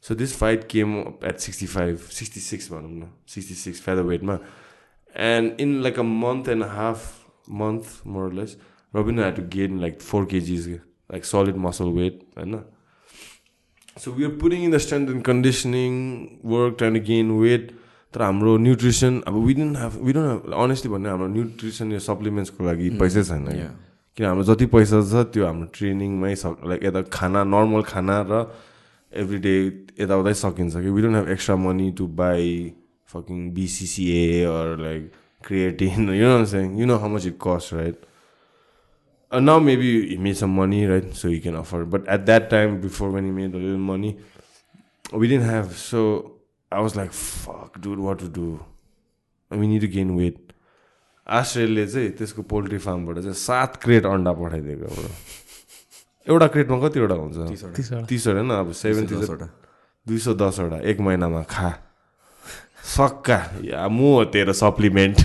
So 0.00 0.14
this 0.22 0.36
fight 0.42 0.68
came 0.74 0.94
up 1.00 1.26
at 1.32 1.44
65, 1.48 2.06
66, 2.20 2.70
man, 2.70 3.04
66 3.34 3.82
featherweight, 3.88 4.24
man. 4.32 4.40
And 5.28 5.60
in 5.66 5.76
like 5.88 6.00
a 6.04 6.08
month 6.12 6.48
and 6.56 6.68
a 6.68 6.72
half, 6.78 7.04
month 7.62 7.92
more 8.04 8.26
or 8.26 8.34
less, 8.40 8.56
Ravindra 8.94 9.24
had 9.24 9.36
to 9.36 9.46
gain 9.56 9.80
like 9.84 10.00
4 10.00 10.26
kgs, 10.34 10.66
like 11.14 11.24
solid 11.30 11.56
muscle 11.68 11.92
weight, 11.92 12.20
and 12.36 12.60
so 14.02 14.12
we 14.18 14.24
are 14.24 14.36
putting 14.42 14.62
in 14.66 14.70
the 14.70 14.78
strength 14.84 15.10
and 15.14 15.24
conditioning 15.24 15.96
work 16.52 16.78
trying 16.78 16.94
to 16.94 17.02
gain 17.12 17.32
weight 17.40 17.72
तर 18.14 18.22
हाम्रो 18.22 18.56
nutrition 18.58 19.20
अब 19.28 19.34
we 19.44 19.54
don't 19.54 19.76
have 19.78 19.94
we 20.06 20.12
don't 20.12 20.28
have 20.30 20.52
honestly 20.62 20.90
भन्ने 20.90 21.08
हाम्रो 21.08 21.26
nutrition 21.28 21.92
या 21.92 21.98
सप्लिमेन्ट्सको 22.04 22.64
लागि 22.66 22.90
पैसै 23.00 23.22
छैन। 23.24 23.46
किन 24.18 24.26
हाम्रो 24.26 24.44
जति 24.44 24.66
पैसा 24.70 24.98
छ 25.02 25.26
त्यो 25.28 25.42
हाम्रो 25.44 25.66
ट्रेनिङमै 25.74 26.34
स 26.36 26.54
लाइक 26.64 26.80
यता 26.84 27.00
खाना 27.10 27.40
नर्मल 27.44 27.82
खाना 27.82 28.16
र 28.30 28.46
एभ्री 29.12 29.38
डे 29.40 29.54
यताउतै 30.00 30.34
सकिन्छ 30.38 30.74
कि 30.76 30.90
don't 30.94 31.14
have 31.14 31.28
extra 31.34 31.56
money 31.58 31.90
to 31.98 32.06
buy 32.14 32.46
fucking 33.10 33.38
BCAA 33.54 34.22
or 34.46 34.78
like 34.78 35.02
creatine 35.44 36.14
you 36.14 36.26
know 36.26 36.38
न 36.38 36.78
you 36.78 36.86
know 36.86 36.96
how 36.96 37.10
much 37.10 37.26
it 37.26 37.36
cost 37.42 37.74
right 37.74 38.06
न 39.32 39.58
maybe 39.62 39.90
you 39.90 40.20
made 40.22 40.34
some 40.36 40.50
money 40.60 40.86
right 40.86 41.10
so 41.18 41.28
you 41.28 41.40
can 41.42 41.56
afford 41.56 41.84
but 41.90 42.08
at 42.14 42.24
that 42.24 42.48
time 42.50 42.80
before 42.80 43.10
money 43.10 43.30
made 43.32 43.50
the 43.52 43.76
money 43.82 44.14
we 45.14 45.18
within 45.18 45.42
have 45.42 45.70
so 45.80 46.06
I 46.72 46.82
was 46.82 46.96
like 46.96 47.10
fuck 47.10 47.78
do 47.80 48.02
what 48.02 48.20
to 48.20 48.28
do 48.38 48.46
I 49.50 49.58
mean 49.58 49.80
to 49.80 49.92
gain 49.92 50.16
weight 50.16 50.43
आश्रयले 51.28 51.86
चाहिँ 51.86 52.10
त्यसको 52.10 52.42
poultry 52.42 52.78
फार्मबाट 52.78 53.18
चाहिँ 53.18 53.34
सात 53.34 53.76
crate 53.82 54.06
अन्डा 54.06 54.32
पठाइदिएको 54.32 54.86
bro. 54.86 55.10
एउटा 56.28 56.46
क्रेटमा 56.46 56.88
कतिवटा 56.88 57.14
हुन्छ? 57.14 57.36
तिसवटा। 58.08 58.40
होइन? 58.40 58.50
अब 58.50 58.70
दसवटा। 58.70 59.48
दुई 60.08 60.18
सौ 60.18 60.34
दसवटा 60.34 60.78
एक 60.80 61.00
महिनामा 61.00 61.42
खा। 61.42 61.70
सक्का। 62.84 63.38
या 63.64 63.88
म 63.88 63.98
हो 63.98 64.24
तेरो 64.24 64.52
सप्लिमेन्ट 64.52 65.16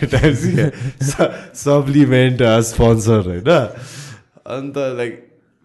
सप्लिमेन्ट 1.53 2.43
स्पोन्सर 2.43 3.19
होइन? 3.19 3.49
अन्त 4.47 4.77
लाइक 4.77 5.13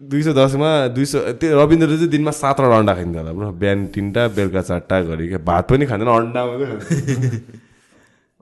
दुई 0.03 0.23
सौ 0.23 0.33
दसमा 0.33 0.87
दुई 0.87 1.05
सौ 1.05 1.19
त्यो 1.19 1.63
रविन्द्रले 1.63 1.95
चाहिँ 1.95 2.09
दिनमा 2.09 2.31
सातवटा 2.31 2.77
अन्डा 2.77 2.93
खाइन्थ्यो 2.93 3.21
होला 3.21 3.33
ब्रो। 3.33 3.51
बिहान 3.51 3.87
तिनवटा 3.87 4.27
बेलुका 4.27 4.61
चारवटा 4.61 5.01
गरी 5.01 5.27
क्या 5.27 5.37
भात 5.37 5.69
पनि 5.69 5.85
खाँदैन 5.85 6.07
अन्डा 6.07 6.45
मात्रै 6.45 7.39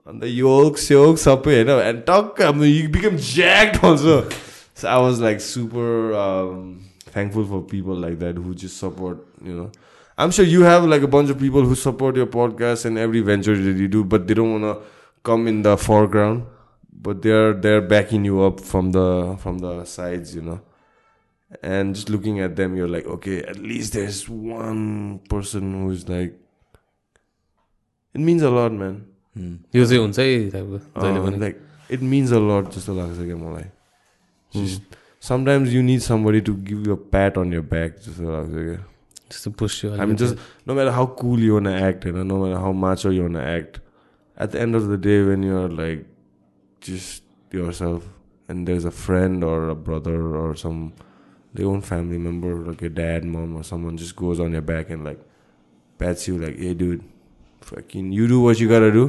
And 0.06 0.20
the 0.20 0.28
yokes, 0.28 0.90
yokes, 0.90 1.26
oh, 1.26 1.32
up 1.32 1.46
here, 1.46 1.58
you 1.60 1.64
know, 1.64 1.80
and 1.80 2.04
talk, 2.04 2.38
I 2.38 2.50
you 2.50 2.90
become 2.90 3.16
jacked 3.16 3.82
also. 3.82 4.28
So 4.74 4.88
I 4.88 4.98
was 4.98 5.18
like 5.18 5.40
super 5.40 6.12
um, 6.12 6.84
thankful 7.06 7.46
for 7.46 7.62
people 7.62 7.94
like 7.94 8.18
that 8.18 8.36
who 8.36 8.54
just 8.54 8.76
support, 8.76 9.26
you 9.42 9.54
know. 9.54 9.72
I'm 10.18 10.30
sure 10.30 10.44
you 10.44 10.62
have 10.62 10.84
like 10.84 11.00
a 11.00 11.08
bunch 11.08 11.30
of 11.30 11.38
people 11.38 11.62
who 11.62 11.74
support 11.74 12.16
your 12.16 12.26
podcast 12.26 12.84
and 12.84 12.98
every 12.98 13.20
venture 13.20 13.56
that 13.56 13.76
you 13.78 13.88
do, 13.88 14.04
but 14.04 14.26
they 14.26 14.34
don't 14.34 14.60
want 14.60 14.64
to 14.64 14.86
come 15.22 15.48
in 15.48 15.62
the 15.62 15.76
foreground, 15.78 16.46
but 16.92 17.22
they're 17.22 17.54
they're 17.54 17.80
backing 17.80 18.26
you 18.26 18.42
up 18.42 18.60
from 18.60 18.92
the 18.92 19.36
from 19.40 19.58
the 19.58 19.84
sides, 19.86 20.34
you 20.34 20.42
know. 20.42 20.60
And 21.62 21.94
just 21.94 22.10
looking 22.10 22.40
at 22.40 22.56
them, 22.56 22.76
you're 22.76 22.88
like, 22.88 23.06
okay, 23.06 23.42
at 23.42 23.58
least 23.58 23.94
there's 23.94 24.28
one 24.28 25.20
person 25.30 25.84
who's 25.84 26.06
like. 26.08 26.38
It 28.12 28.20
means 28.20 28.42
a 28.42 28.50
lot, 28.50 28.72
man. 28.72 29.13
यो 29.36 29.84
चाहिँ 29.86 30.00
हुन्छ 30.02 30.18
है 30.18 30.50
टाइपको 30.50 30.78
जहिले 31.02 31.20
Uh, 31.20 31.26
पनि 31.26 31.38
like 31.44 31.60
it 31.90 32.02
means 32.14 32.32
a 32.32 32.40
lot 32.40 32.70
जस्तो 32.74 32.94
लाग्छ 32.94 33.18
क्या 33.26 33.36
मलाई 33.36 33.64
sometimes 35.20 35.72
you 35.74 35.82
need 35.82 36.02
somebody 36.02 36.40
to 36.48 36.54
give 36.70 36.86
you 36.86 36.92
a 36.92 36.96
pat 37.14 37.36
on 37.36 37.52
your 37.52 37.62
back 37.62 37.96
जस्तो 38.08 38.30
लाग्छ 38.36 38.52
क्या 38.54 38.82
Just 39.34 39.44
to 39.44 39.50
push 39.50 39.82
you. 39.82 39.90
I 39.94 40.04
mean, 40.08 40.16
just 40.20 40.36
no 40.70 40.74
matter 40.78 40.90
how 40.92 41.06
cool 41.20 41.40
you 41.40 41.54
wanna 41.54 41.72
act, 41.84 42.04
you 42.04 42.12
know, 42.12 42.22
no 42.22 42.40
matter 42.40 42.58
how 42.64 42.72
macho 42.80 43.10
you 43.10 43.22
wanna 43.22 43.40
act, 43.52 43.78
at 44.36 44.52
the 44.52 44.60
end 44.64 44.76
of 44.78 44.88
the 44.90 44.98
day, 45.06 45.22
when 45.28 45.42
you're 45.42 45.70
like 45.78 46.04
just 46.80 47.24
yourself, 47.50 48.04
and 48.48 48.68
there's 48.68 48.84
a 48.84 48.90
friend 48.90 49.42
or 49.42 49.70
a 49.70 49.74
brother 49.88 50.36
or 50.42 50.54
some 50.54 50.92
their 51.54 51.66
own 51.66 51.80
family 51.80 52.18
member, 52.18 52.52
like 52.68 52.82
your 52.82 52.90
dad, 52.90 53.24
mom, 53.24 53.56
or 53.56 53.64
someone, 53.64 53.96
just 53.96 54.14
goes 54.14 54.38
on 54.46 54.52
your 54.52 54.62
back 54.70 54.90
and 54.90 55.04
like 55.04 55.18
pats 55.98 56.28
you, 56.28 56.36
like, 56.44 56.58
"Hey, 56.58 56.74
dude, 56.74 57.02
fucking, 57.62 58.12
you 58.12 58.28
do 58.28 58.40
what 58.40 58.60
you 58.60 58.68
gotta 58.68 58.92
do. 58.92 59.04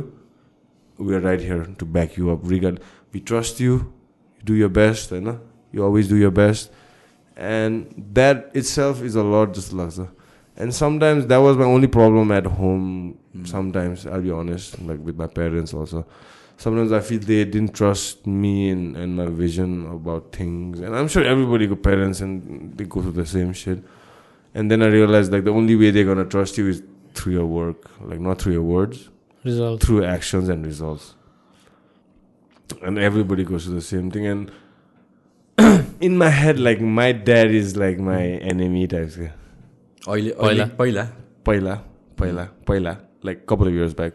We 0.97 1.15
are 1.15 1.19
right 1.19 1.40
here 1.40 1.65
to 1.65 1.85
back 1.85 2.17
you 2.17 2.31
up. 2.31 2.40
Regard, 2.44 2.81
we 3.11 3.19
trust 3.19 3.60
you. 3.60 3.94
You 4.38 4.44
do 4.44 4.53
your 4.53 4.69
best, 4.69 5.11
you 5.11 5.22
know. 5.22 5.40
You 5.72 5.83
always 5.83 6.08
do 6.08 6.15
your 6.15 6.31
best." 6.31 6.72
And 7.35 7.94
that 8.13 8.51
itself 8.53 9.01
is 9.01 9.15
a 9.15 9.24
lot, 9.24 9.53
just 9.53 9.74
like 9.74 9.92
and 10.58 10.74
sometimes 10.74 11.28
that 11.28 11.38
was 11.38 11.58
my 11.58 11.65
only 11.65 11.88
problem 11.88 12.31
at 12.31 12.45
home 12.45 13.17
hmm. 13.33 13.45
sometimes 13.45 14.06
i'll 14.08 14.22
be 14.22 14.31
honest 14.31 14.79
like 14.81 14.99
with 14.99 15.15
my 15.15 15.28
parents 15.28 15.74
also 15.74 16.06
sometimes 16.58 16.92
i 16.92 16.99
feel 16.99 17.19
they 17.19 17.44
didn't 17.45 17.74
trust 17.74 18.26
me 18.26 18.69
and, 18.69 18.95
and 18.95 19.15
my 19.15 19.26
vision 19.26 19.85
about 19.92 20.31
things 20.31 20.79
and 20.79 20.95
i'm 20.95 21.08
sure 21.08 21.24
everybody 21.24 21.67
got 21.67 21.81
parents 21.83 22.22
and 22.22 22.78
they 22.78 22.85
go 22.85 23.01
through 23.01 23.11
the 23.11 23.26
same 23.26 23.53
shit 23.53 23.83
and 24.53 24.72
then 24.72 24.81
i 24.81 24.88
realized 24.88 25.31
like 25.31 25.44
the 25.44 25.51
only 25.51 25.76
way 25.76 25.92
they're 25.92 26.06
gonna 26.06 26.26
trust 26.26 26.58
you 26.58 26.67
is 26.67 26.81
through 27.13 27.33
your 27.33 27.45
work 27.45 27.90
like 28.01 28.19
not 28.19 28.42
through 28.42 28.53
your 28.53 28.63
words 28.63 29.10
result. 29.44 29.81
through 29.87 30.05
actions 30.05 30.49
and 30.55 30.67
results 30.67 31.15
and 32.89 32.99
everybody 33.10 33.44
goes 33.51 33.65
through 33.65 33.74
the 33.76 33.87
same 33.90 34.10
thing 34.17 34.26
and 34.33 34.51
in 36.08 36.17
my 36.23 36.28
head 36.40 36.58
like 36.69 36.81
my 36.99 37.10
dad 37.31 37.55
is 37.60 37.76
like 37.85 37.99
my 38.10 38.23
enemy 38.55 38.87
types 38.97 39.17
yeah. 39.19 39.37
अहिले 40.08 40.33
पहिला? 40.33 40.65
अहिले 40.65 40.65
पहिला 40.81 41.05
पहिला 41.47 41.74
पहिला 42.19 42.44
पहिला 42.69 42.97
like 43.24 43.44
couple 43.49 43.69
of 43.69 43.74
years 43.74 43.94
back 43.97 44.15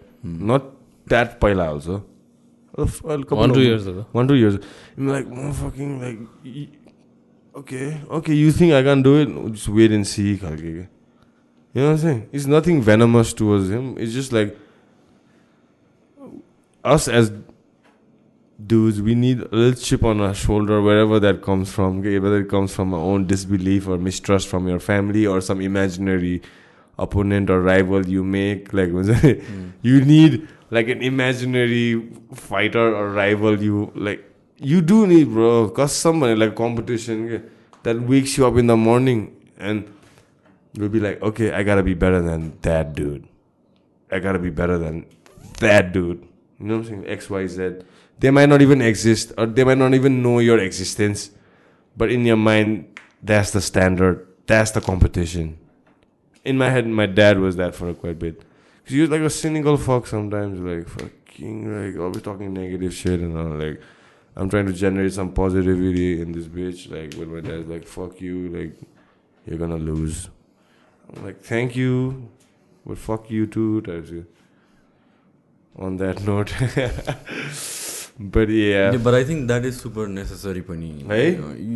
not 0.52 0.62
that 1.10 1.40
पहिला 1.42 1.70
also 1.70 2.04
One, 2.78 3.54
two 3.54 3.62
years 3.64 3.86
ago. 3.90 4.02
One 4.16 4.28
two 4.28 4.36
years 4.36 4.56
like 5.00 5.28
म 5.34 5.52
fucking 5.60 6.00
like 6.02 6.18
okay 7.58 7.84
okay 8.18 8.34
you 8.34 8.52
think 8.60 8.74
I 8.74 8.84
can 8.84 9.02
do 9.04 9.16
it 9.18 9.30
just 9.54 9.70
wait 9.78 9.92
and 9.98 10.06
see 10.06 10.36
खालके 10.38 10.74
के 10.74 10.84
You 11.76 11.82
know 11.84 11.88
what 11.88 11.96
I'm 11.96 12.02
saying? 12.02 12.20
It's 12.40 12.46
nothing 12.52 12.78
venomous 12.90 13.32
towards 13.40 13.70
him. 13.76 13.88
It's 14.04 14.14
just 14.18 14.34
like 14.36 14.52
us 16.85 17.09
as 17.09 17.33
dudes, 18.67 19.01
we 19.01 19.15
need 19.15 19.41
a 19.41 19.49
little 19.51 19.81
chip 19.81 20.05
on 20.05 20.21
our 20.21 20.35
shoulder 20.35 20.81
wherever 20.83 21.19
that 21.21 21.43
comes 21.43 21.73
from. 21.73 22.01
Okay? 22.01 22.19
Whether 22.19 22.41
it 22.41 22.49
comes 22.49 22.75
from 22.75 22.95
our 22.95 23.01
own 23.01 23.27
disbelief 23.27 23.89
or 23.89 23.99
mistrust 23.99 24.49
from 24.49 24.69
your 24.69 24.81
family 24.81 25.27
or 25.27 25.41
some 25.41 25.61
imaginary 25.61 26.43
opponent 26.99 27.51
or 27.51 27.63
rival 27.63 28.07
you 28.07 28.23
make. 28.23 28.73
Like 28.73 28.91
you 29.83 30.01
hmm. 30.01 30.09
need 30.09 30.49
like 30.71 30.89
an 30.89 31.03
imaginary 31.03 32.09
fighter 32.35 32.95
or 32.95 33.11
rival 33.11 33.61
you 33.61 33.93
like 33.95 34.25
you 34.59 34.81
do 34.81 35.07
need 35.07 35.29
bro 35.29 35.69
cause 35.71 35.93
somebody 35.93 36.35
like 36.35 36.55
competition 36.55 37.27
okay, 37.27 37.45
that 37.83 38.01
wakes 38.01 38.37
you 38.39 38.47
up 38.47 38.57
in 38.57 38.67
the 38.67 38.77
morning 38.77 39.35
and 39.59 39.93
you'll 40.75 40.89
be 40.89 41.01
like 41.01 41.21
okay 41.23 41.53
i 41.53 41.63
gotta 41.63 41.83
be 41.83 41.95
better 41.95 42.23
than 42.23 42.57
that 42.63 42.95
dude 42.95 43.27
i 44.13 44.19
gotta 44.19 44.39
be 44.39 44.51
better 44.51 44.79
than 44.79 45.05
that 45.59 45.93
dude 45.93 46.27
you 46.61 46.67
know 46.67 46.77
what 46.79 46.87
i'm 46.87 47.05
saying 47.05 47.19
xyz 47.19 47.85
they 48.19 48.31
might 48.31 48.49
not 48.49 48.61
even 48.63 48.83
exist 48.83 49.33
or 49.39 49.47
they 49.47 49.65
might 49.65 49.79
not 49.79 49.95
even 49.95 50.23
know 50.23 50.39
your 50.39 50.59
existence 50.59 51.31
but 51.97 52.13
in 52.13 52.25
your 52.25 52.37
mind 52.37 52.99
that's 53.23 53.51
the 53.51 53.61
standard. 53.61 54.27
That's 54.47 54.71
the 54.71 54.81
competition. 54.81 55.59
In 56.45 56.57
my 56.57 56.71
head 56.71 56.87
my 56.87 57.07
dad 57.07 57.39
was 57.39 57.57
that 57.57 57.75
for 57.75 57.91
a 57.91 57.95
quite 57.95 58.19
bit. 58.19 58.39
Because 58.79 58.95
he 58.95 59.01
was 59.01 59.11
like 59.11 59.21
a 59.21 59.31
cynical 59.31 59.77
fuck 59.77 60.07
sometimes 60.07 60.59
like 60.61 60.89
fucking 60.89 61.93
like 61.93 62.01
always 62.01 62.23
talking 62.23 62.53
negative 62.55 62.95
shit 62.95 63.21
and 63.21 63.37
all 63.37 63.45
like 63.57 63.81
i'm 64.37 64.49
trying 64.49 64.67
to 64.67 64.73
generate 64.73 65.13
some 65.13 65.33
positivity 65.33 66.23
in 66.23 66.33
this 66.33 66.47
bitch 66.47 66.91
like 66.91 67.15
when 67.15 67.33
my 67.35 67.41
dad's 67.41 67.69
like 67.69 67.87
fuck 67.87 68.21
you 68.21 68.49
like 68.49 68.79
you're 69.47 69.59
gonna 69.59 69.77
lose. 69.77 70.31
I'm 71.15 71.25
like 71.25 71.41
thank 71.41 71.77
you 71.77 72.29
but 72.87 72.97
fuck 72.99 73.31
you 73.31 73.47
too 73.47 73.83
types 73.83 74.11
of- 74.11 74.27
on 75.75 75.97
that 75.97 76.21
note. 76.27 76.53
But 78.33 78.51
yeah. 78.53 78.97
But 79.05 79.15
I 79.15 79.25
think 79.25 79.47
that 79.47 79.65
is 79.65 79.75
super 79.75 80.09
necessary 80.09 80.61
पनि. 80.61 80.89
है? 81.11 81.21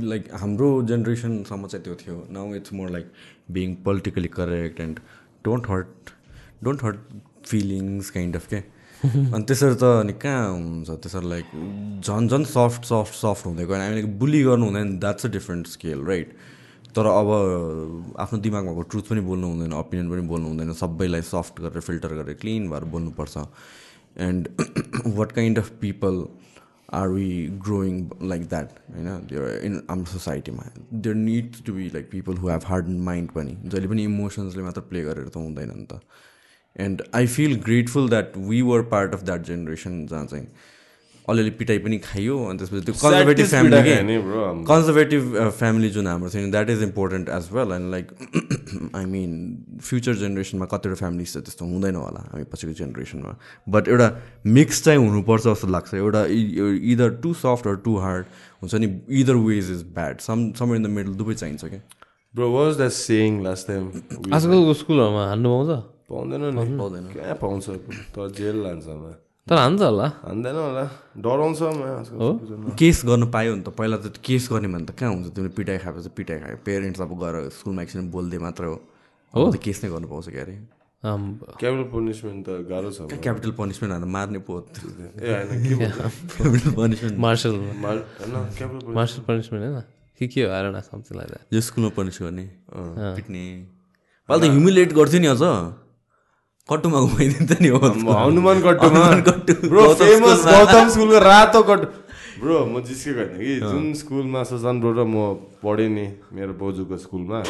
like 0.08 0.24
हाम्रो 0.40 0.66
जेनेरेसनसम्म 0.88 1.66
चाहिँ 1.66 1.84
त्यो 1.84 1.94
थियो. 2.00 2.16
Now 2.36 2.54
it's 2.54 2.72
more 2.72 2.90
like 2.90 3.06
being 3.50 3.74
politically 3.84 4.28
correct 4.34 4.80
and 4.80 4.98
don't 5.44 5.68
hurt 5.70 6.10
don't 6.64 6.82
hurt 6.84 6.98
feelings 7.46 8.10
kind 8.10 8.36
of 8.36 8.46
के 8.52 8.56
अनि 8.56 9.42
त्यसरी 9.44 9.74
त 9.74 9.84
अनि 10.00 10.12
कहाँ 10.24 10.50
हुन्छ? 10.52 10.90
त्यसरी 10.90 11.28
लाइक 11.28 11.46
झन् 12.04 12.28
झन् 12.28 12.44
सफ्ट 12.52 12.84
सफ्ट 12.92 13.14
सफ्ट 13.20 13.46
हुँदै 13.46 13.64
गयो। 13.64 13.80
हामीले 13.80 14.02
बुली 14.20 14.42
गर्नु 14.42 14.64
हुँदैन। 14.66 14.98
That's 14.98 15.26
a 15.26 15.28
different 15.38 15.66
scale 15.76 16.04
right 16.10 16.36
तर 16.96 17.06
अब 17.06 17.28
आफ्नो 18.26 18.38
दिमागमा 18.40 18.72
भएको 18.72 18.82
ट्रुथ 18.90 19.08
पनि 19.10 19.20
बोल्नु 19.30 19.46
हुँदैन 19.52 19.72
ओपिनियन 19.80 20.10
पनि 20.10 20.22
बोल्नु 20.28 20.48
हुँदैन। 20.48 20.72
सबैलाई 20.82 21.22
सफ्ट 21.32 21.60
गरेर 21.60 21.80
फिल्टर 21.88 22.14
गरेर 22.20 22.36
क्लिन 22.44 22.68
भएर 22.70 22.84
बोल्नुपर्छ। 22.96 23.36
And 24.18 24.48
what 25.06 25.32
kind 25.32 25.58
of 25.58 25.70
people 25.80 26.24
are 26.94 27.08
we 27.08 27.46
growing 27.48 28.10
like 28.22 28.48
that 28.48 28.68
होइन 28.90 29.06
देयर 29.26 29.64
इन 29.64 29.82
हाम्रो 29.90 30.12
सोसाइटीमा 30.12 30.64
there 30.92 31.14
need 31.14 31.54
to 31.66 31.72
be 31.72 31.88
like 31.94 32.10
people 32.10 32.36
who 32.36 32.48
have 32.48 32.60
hard 32.64 32.88
mind 32.88 33.30
पनि 33.30 33.56
जहिले 33.64 33.88
पनि 33.88 34.04
इमोसन्सले 34.04 34.62
मात्र 34.62 34.80
प्ले 34.80 35.02
गरेर 35.02 35.28
त 35.28 35.36
हुँदैन 35.36 35.72
नि 35.76 35.86
त. 35.92 36.00
And 36.76 37.02
I 37.14 37.26
feel 37.26 37.54
grateful 37.56 38.08
that 38.08 38.36
we 38.36 38.62
were 38.62 38.82
part 38.82 39.14
of 39.14 39.22
that 39.22 39.42
generation 39.42 40.06
जहाँ 40.06 40.26
चाहिँ 40.26 40.46
अलिअलि 41.30 41.50
पिटाइ 41.58 41.78
पनि 41.78 41.98
खाइयो 42.04 42.36
अनि 42.44 42.58
त्यसपछि 42.58 42.84
त्यो 42.86 42.94
कन्जर्भेटिभ 43.02 43.46
फ्यामिली। 43.46 44.16
कन्जर्भेटिभ 44.70 45.22
फ्यामिली 45.58 45.88
जुन 45.90 46.06
हाम्रो 46.06 46.28
थियो 46.34 46.50
that 46.50 46.70
is 46.70 46.82
important 46.82 47.28
as 47.28 47.48
well 47.52 47.72
and 47.72 47.90
like 47.90 48.06
I 48.96 49.04
mean 49.04 49.32
future 49.82 50.14
जेनेरेसनमा 50.22 50.66
कतिवटा 50.72 50.94
फ्यामिलीज 50.94 51.32
चाहिँ 51.32 51.44
त्यस्तो 51.44 51.64
हुँदैन 51.64 51.96
होला 51.96 52.28
हामी 52.32 52.44
पछिको 52.52 52.72
जेनेरेसनमा 52.82 53.36
बट 53.68 53.88
एउटा 53.88 54.08
मिक्स 54.46 54.82
चाहिँ 54.84 54.98
हुनुपर्छ 55.08 55.44
जस्तो 55.46 55.68
लाग्छ। 55.68 55.94
एउटा 55.94 56.24
either 56.92 57.10
to 57.22 57.34
soft 57.42 57.66
or 57.66 57.76
to 57.84 57.96
hard 58.04 58.24
हुन्छ 58.62 58.74
नि 58.74 58.88
either 59.20 59.34
ways 59.48 59.70
is 59.70 59.82
bad 59.94 60.20
some 60.20 60.50
some 60.60 60.74
in 60.74 60.82
the 60.82 60.86
middle 61.00 61.12
दुवै 61.24 61.34
चाहिन्छ 61.34 61.64
क्या। 61.64 61.82
Was 62.34 62.78
that 62.78 62.92
saying 62.94 63.34
last 63.42 63.68
time? 63.68 63.84
We- 63.94 64.32
आजकलको 64.34 64.72
स्कुलहरूमा 64.74 65.26
हान्नु 65.28 65.48
पाउँछ? 65.50 65.70
पाउँदैन 66.10 66.42
नि। 66.54 66.78
पाउँदैन। 66.78 67.04
कहाँ 67.14 67.34
पाउँछ? 67.42 67.68
तर 68.14 68.30
जेल 68.38 68.56
लान्छ 68.62 68.86
तर 69.46 69.56
हान्छ 69.56 69.80
होला। 69.82 70.06
हान्दैन 70.24 70.56
होला। 70.56 70.84
डराउँछ 71.20 71.60
म 71.62 71.82
आजकल 72.00 72.76
केस 72.80 73.02
गर्नु 73.04 73.26
पायो 73.28 73.54
नि 73.56 73.62
त 73.62 73.68
पहिला 73.76 73.96
त 74.00 74.16
केस 74.24 74.48
गर्ने 74.48 74.68
भने 74.72 74.86
त 74.88 74.96
कहाँ 74.96 75.12
हुन्छ 75.12 75.36
तिमीले 75.36 75.52
पिटाइ 75.52 75.78
खाएपछि 75.84 76.08
पिटाइ 76.16 76.38
खायो। 76.40 76.56
पेरेन्ट्स 76.64 77.00
अब 77.04 77.12
गएर 77.20 77.34
स्कुलमा 77.52 77.82
एकछिन 77.84 78.08
बोल्दै 78.10 78.38
मात्र 78.40 78.64
हो। 78.72 79.52
त 79.52 79.56
केस 79.60 79.84
नै 79.84 79.90
गर्नु 79.92 80.08
पाउँछ 80.08 80.28
क्या 80.32 80.42
अरे 80.48 80.56
आम्, 81.04 81.24
क्यापिटल 81.60 81.84
पनिसमेन्ट 81.92 82.40
त 82.48 82.50
गाह्रो 82.64 82.90
छ। 82.96 83.04
क्यापिटल 83.20 83.52
पनिसमेन्ट 83.60 83.92
हाल्दा 83.92 84.08
मार्ने 84.08 84.38
पो 84.48 84.52
हो। 84.56 84.60
होइन 86.40 86.72
पनिसमेन्ट। 86.80 87.18
मार्सल 87.20 87.54
होइन 87.60 88.40
पनिसमेन्ट। 89.28 89.64
होइन। 89.64 89.82
के 90.18 90.26
के 90.26 90.40
हो 90.44 90.50
आएर 90.56 90.80
समथिङ 90.80 91.36
यो 91.52 91.60
स्कुलमा 91.60 91.90
पनिस 91.92 92.18
गर्ने 92.22 92.46
पिट्ने। 92.72 93.44
पहिला 94.28 94.46
त 94.46 94.50
ह्युमिलेट 94.50 94.92
गर्थ्यो 94.92 95.20
नि 95.20 95.26
अझ। 95.26 95.83
कट्टुमा 96.68 96.98
घुमाइदिन्छ 97.00 97.60
नि 97.60 97.68
हो 97.68 97.78
हनुमान 97.78 98.60
कट्टुमा। 98.64 99.00
Bro 99.68 99.82
famous. 99.94 100.44
गौतम 100.44 100.88
स्कुलको 100.88 101.18
रातो 101.20 101.60
कट्टु 101.62 101.88
ब्रो 102.40 102.56
म 102.66 102.80
जिस्केको 102.80 103.20
होइन 103.20 103.36
कि? 103.36 103.54
जुन 103.60 103.84
स्कुलमा 103.94 104.40
सुशान्त 104.48 104.80
ब्रो 104.80 104.92
र 104.96 105.04
म 105.04 105.16
पढेँ 105.60 105.88
नि 105.88 106.06
मेरो 106.32 106.52
बोजूको 106.56 106.96
स्कुलमा 106.96 107.40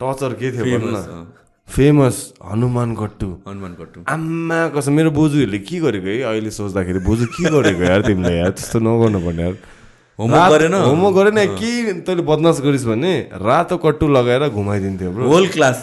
टचर 0.00 0.32
के 0.40 0.48
थियो 0.56 0.64
भन्नु 0.64 1.20
फेमस 1.68 2.16
हनुमान 2.40 2.94
कट्टु 2.96 3.28
हनुमान 3.48 3.72
कट्टु 3.80 3.98
आम्मा 4.08 4.60
कसम 4.72 4.92
मेरो 4.96 5.10
बोजूहरूले 5.12 5.60
के 5.68 5.76
गरेको 5.84 6.08
है? 6.08 6.16
अहिले 6.32 6.50
सोच्दाखेरि 6.50 7.00
बोजू 7.04 7.24
के 7.28 7.44
गरेको 7.52 7.82
यार 7.84 8.00
तिमीले 8.08 8.32
यार? 8.38 8.50
त्यस्तो 8.56 8.78
नगर्नु 8.80 9.20
पर्ने 9.28 9.42
यार 9.44 9.54
होमवर्क 10.18 10.48
गरेन? 10.56 10.74
होमवर्क 10.88 11.14
गरेन 11.20 11.38
के 11.60 12.00
तैँले 12.00 12.22
बदमास 12.24 12.64
गरिस् 12.64 12.88
भने? 12.88 13.12
रातो 13.44 13.76
कट्टु 13.84 14.08
लगाएर 14.08 14.48
घुमाइदिन्थ्यो 14.48 15.10
bro. 15.12 15.28
Whole 15.28 15.46
class 15.52 15.78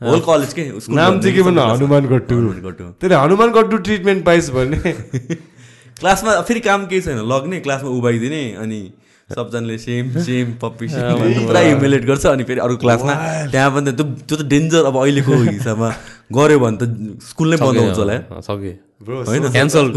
whole 0.00 0.20
college 0.26 0.52
के 0.52 0.64
स्कुल 0.80 0.94
नाम 0.94 1.20
चाहिँ 1.20 1.34
के 1.36 1.42
भन्नु? 1.42 1.60
हनुमान 1.60 2.06
कट्टु। 2.06 2.36
त्यसले 3.00 3.14
हनुमान 3.14 3.50
कट्टु 3.52 3.76
ट्रिटमेन्ट 3.86 4.24
पाइस् 4.24 4.50
भने। 4.50 4.78
क्लासमा 5.98 6.40
फेरि 6.48 6.60
काम 6.60 6.86
केही 6.86 7.00
छैन। 7.02 7.18
लग्ने 7.32 7.60
क्लासमा 7.60 7.90
उभाइदिने 7.90 8.42
अनि 8.62 8.80
सबजनाले 9.30 9.78
सेम 9.78 10.04
सेम 10.24 10.52
पप्पी 10.62 10.86
पुरा 10.88 11.60
ह्युमिलेट 11.60 12.04
गर्छ 12.06 12.26
अनि 12.26 12.44
फेरि 12.48 12.60
अरू 12.66 12.76
क्लासमा 12.84 13.14
त्यहाँ 13.52 13.70
पनि 13.74 13.92
त्यो 13.92 14.04
त्यो 14.28 14.36
त 14.38 14.46
डेन्जर 14.52 14.84
अब 14.88 14.96
अहिलेको 15.02 15.34
हिसाबमा 15.50 15.90
गऱ्यो 16.32 16.58
भने 16.58 16.76
त 16.80 17.20
स्कुल 17.28 17.50
नै 17.50 17.56
बन्द 17.60 17.78
हुन्छ 17.78 17.98
होला। 17.98 18.16
सके। 18.48 18.72
होइन. 19.28 19.50
क्यान्सल. 19.52 19.86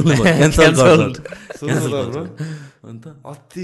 गर्छ। 1.62 2.71
अन्त? 2.82 3.04
अति 3.30 3.64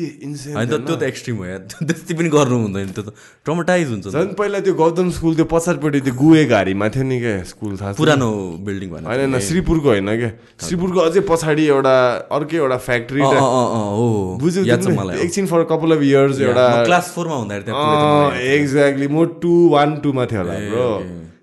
होइन 0.53 0.69
त 0.69 0.77
त्यो 0.85 0.95
त 0.95 1.03
एक्सट्रिम 1.03 1.37
हो 1.37 1.45
यार। 1.45 1.61
त्यति 1.73 2.13
पनि 2.13 2.29
गर्नु 2.29 2.57
हुँदैन 2.61 2.89
त्यो 2.93 3.03
त 3.03 3.09
ट्रमाटाइज 3.45 3.87
हुन्छ। 3.89 4.13
झन् 4.13 4.33
पहिला 4.37 4.59
त्यो 4.61 4.73
गौतम 4.77 5.09
स्कुल 5.09 5.33
त्यो 5.35 5.45
पछाडिपट्टि 5.49 5.99
त्यो 6.05 6.13
गुहे 6.21 6.43
घारीमा 6.45 6.89
थियो 6.93 7.03
नि 7.03 7.17
क्या 7.19 7.33
स्कुल 7.49 7.73
थाहा? 7.81 7.97
पुरानो 7.97 8.29
बिल्डिङ 8.61 8.89
भने 8.93 9.05
होइन 9.09 9.33
होइन 9.33 9.41
श्रीपुरको 9.41 9.89
होइन 9.89 10.09
क्या 10.21 10.31
श्रीपुरको 10.61 10.99
अझै 11.01 11.21
पछाडि 11.25 11.65
एउटा 11.65 11.95
अर्कै 12.37 12.57
एउटा 12.61 12.77
फ्याक्ट्री 12.77 13.21
हो 13.21 14.05
बुझ्यौ? 14.37 14.77
मलाई 15.01 15.17
एकछिन 15.25 15.45
फर 15.49 15.63
कपाल 15.73 15.97
अफ 15.97 16.01
इयर्स 16.05 16.41
एउटा 16.45 16.65
क्लास 16.85 17.05
फोरमा 17.17 17.35
हुँदाखेरि। 17.41 18.53
एक्ज्याक्टली 18.53 19.07
म 19.07 19.25
टू 19.41 19.53
वान 19.73 19.97
टूमा 20.05 20.25
थियो 20.29 20.41
होला 20.45 20.59
ब्रो 20.69 20.89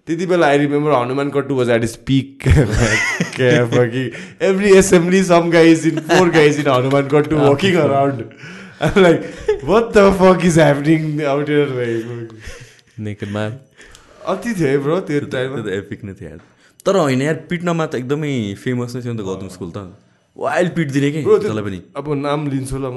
त्यति 0.09 0.27
बेला 0.27 0.47
I 0.47 0.59
remember 0.59 0.93
Hanuman 0.93 1.31
कट्टु 1.35 1.55
was 1.57 1.71
at 1.77 1.85
speak 1.91 2.47
every 4.49 4.73
assembly 4.79 5.23
some 5.25 5.51
guys 5.51 5.87
in 5.87 5.99
four 6.11 6.31
guys 6.31 6.59
in 6.61 6.69
Hanuman 6.71 7.09
कट्टु 7.15 7.37
walking 7.39 7.77
around 7.83 8.99
like 8.99 9.21
what 9.65 9.93
the 9.97 10.11
fuck 10.21 10.45
is 10.47 10.59
happening 10.59 11.23
out 11.35 11.49
here 11.49 11.69
naked 13.07 13.31
man 13.39 13.59
अति 14.35 14.55
थियो 14.61 14.81
bro 14.83 15.01
त्यो 15.09 15.21
टाइममा 15.33 15.63
त 15.63 15.67
एपिक 15.81 16.05
नै 16.05 16.15
थियो 16.21 16.37
तर 16.87 16.97
होइन 16.97 17.23
यार 17.23 17.37
पिट्नमा 17.51 17.87
त 17.87 17.95
एकदमै 18.05 18.33
फेमस 18.65 18.95
नै 18.97 19.01
थियो 19.03 19.13
नि 19.13 19.19
त 19.19 19.25
गौतम 19.27 19.49
स्कुल 19.57 19.71
त। 19.71 19.79
वाइल्ड 20.37 20.71
पिट 20.77 20.89
दिने 20.93 21.11
कि 21.13 21.21
ब्रो 21.25 21.37
त्यो 21.39 21.49
जसलाई 21.49 21.65
पनि? 21.65 21.79
अब 21.97 22.05
नाम 22.23 22.41
लिन्छु 22.55 22.77
ल 22.79 22.87
म. 22.93 22.97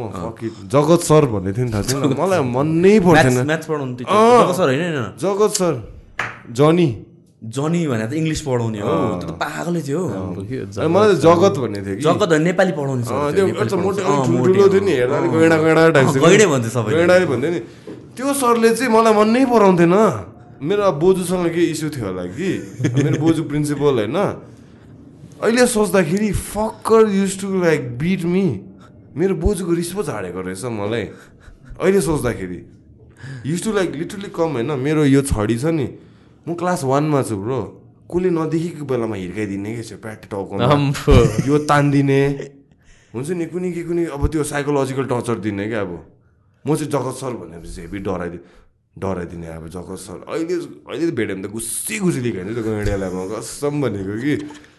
जगत 0.75 1.01
सर 1.09 1.23
भन्ने 1.33 1.51
थियो 1.57 1.65
नि 1.65 1.71
थाहा 1.73 1.83
छैन 1.91 2.01
मलाई 2.19 2.41
मनै 2.55 2.95
पर्थेन 3.07 3.33
म्याथ्स 3.33 3.47
म्याथ्स 3.51 3.67
पढाउनु। 3.71 3.93
त्यो 4.01 4.53
सर 4.59 4.67
होइन 4.73 4.97
जगत 5.23 5.51
सर। 5.61 5.73
जनी। 6.51 6.87
जनी 7.37 7.81
भनेर 7.87 8.09
त 8.09 8.13
इङ्ग्लिस 8.17 8.41
पढाउने 8.41 8.79
हो। 8.81 8.89
त्यो 9.21 9.27
त 9.29 9.31
पागलै 9.37 9.81
थियो। 9.85 10.01
मलाई 10.89 11.15
जगत 11.21 11.55
भन्ने 11.61 11.79
थियो 11.85 11.95
कि? 11.95 12.01
जगत 12.01 12.31
नेपाली 12.49 12.73
पढाउने 12.73 13.03
भन्थ्यो 17.29 17.49
नि। 17.53 17.59
त्यो 18.17 18.33
सरले 18.33 18.69
चाहिँ 18.73 18.89
मलाई 18.89 19.13
मनै 19.13 19.45
पराउँथेन। 19.45 19.93
मेरो 20.57 20.81
अब 20.89 20.95
बोजूसँग 20.97 21.53
के 21.53 21.61
इस्यु 21.69 21.89
थियो 21.93 22.05
होला 22.09 22.25
कि? 22.33 22.49
मेरो 23.05 23.17
बोजू 23.21 23.41
प्रिन्सिपल 23.45 23.93
होइन। 24.01 24.17
अहिले 25.37 25.63
सोच्दाखेरि 25.69 26.29
fucker 26.33 27.13
use 27.13 27.33
to 27.41 27.47
like 27.61 27.81
beat 28.01 28.25
me 28.25 28.45
मेरो 29.13 29.37
बोजूको 29.37 29.71
रिस 29.77 29.93
पो 29.93 30.01
झाडेको 30.01 30.41
रहेछ 30.41 30.65
मलाई। 30.65 31.03
अहिले 31.77 32.01
सोच्दाखेरि। 32.01 32.59
युज 33.45 33.59
टु 33.63 33.69
लाइक 33.77 33.89
लिटरली 33.93 34.29
कम 34.33 34.57
होइन। 34.57 34.73
मेरो 34.81 35.05
यो 35.05 35.21
छडी 35.21 35.57
छ 35.61 35.69
नि। 35.77 35.87
म 36.47 36.55
क्लास 36.55 36.87
वानमा 36.87 37.21
छु 37.27 37.35
ब्रो। 37.43 37.59
कसले 38.07 38.29
नदेखेको 38.31 38.85
बेलामा 38.87 39.15
हिर्काइदिने 39.19 39.75
कि 39.75 39.83
चाहिँ 39.83 39.99
प्याट 39.99 40.31
टाउकोमा। 40.31 40.63
यो 41.43 41.55
तानिदिने। 41.67 42.21
हुन्छ 43.11 43.29
नि 43.35 43.45
कुनै 43.51 43.71
के 43.75 43.83
कुनै 43.83 44.03
अब 44.15 44.23
त्यो 44.31 44.43
साइकोलोजिकल 44.47 45.05
टर्चर 45.11 45.37
दिने 45.43 45.67
क्या 45.67 45.81
अब। 45.83 45.91
म 46.63 46.69
चाहिँ 46.71 46.87
जगत 46.87 47.15
सर 47.19 47.31
भनेपछि 47.35 47.81
हेभी 47.83 47.99
डराइदिए 47.99 48.39
डराइदिने 48.95 49.47
अब 49.59 49.67
जगत 49.75 49.99
सर। 49.99 50.23
अहिले 50.23 50.55
अहिले 50.87 51.11
त 51.11 51.13
भेट्यो 51.19 51.35
भने 51.35 51.47
त 51.47 51.51
गुस्सी 51.51 51.95
गुसी 51.99 52.19
लिखाइन्छ 52.23 52.55
त्यो 52.55 52.95
म 53.11 53.27
कसम 53.27 53.73
भनेको 53.83 54.15
कि? 54.23 54.35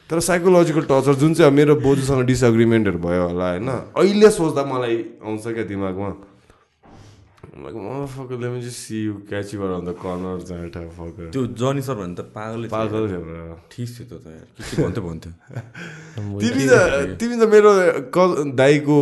तर 0.08 0.20
साइकोलोजिकल 0.24 0.84
टर्चर 0.88 1.14
जुन 1.20 1.36
चाहिँ 1.36 1.52
अब 1.52 1.56
मेरो 1.56 1.74
बोजूसँग 1.84 2.24
डिसएग्रिमेन्टहरू 2.24 2.96
भयो 2.96 3.28
होला 3.28 3.48
होइन? 3.60 3.68
अहिले 3.92 4.28
सोच्दा 4.32 4.64
मलाई 4.64 4.96
आउँछ 5.20 5.44
क्या 5.52 5.64
दिमागमा। 5.68 6.10
Like, 7.56 7.74
motherfucker, 7.74 8.36
let 8.40 8.52
me 8.52 8.60
just 8.60 8.78
see 8.80 9.02
you 9.02 9.14
catch 9.28 9.52
you 9.52 9.62
around 9.64 9.84
the 9.84 9.94
corner, 9.94 10.36
that 10.38 10.74
fucker. 10.96 11.30
त्यो 11.32 11.46
जनी 11.60 11.82
सर 11.82 11.94
भने 11.94 12.14
त 12.14 12.20
पागलै 12.34 12.68
पागल 12.68 13.08
थियो 13.08 13.20
bro. 13.24 13.56
ठिक 13.72 13.88
थियो 13.88 14.04
त्यो 14.08 14.18
त। 14.18 14.26
यार 14.28 14.46
के 14.54 14.62
के 14.68 14.82
भन्थ्यो 14.82 15.02
भन्थ्यो। 15.08 15.32
तिमी 16.42 16.64
त 16.68 16.72
तिमी 17.20 17.36
त 17.40 17.48
मेरो 17.54 17.70
दाईको 18.60 18.96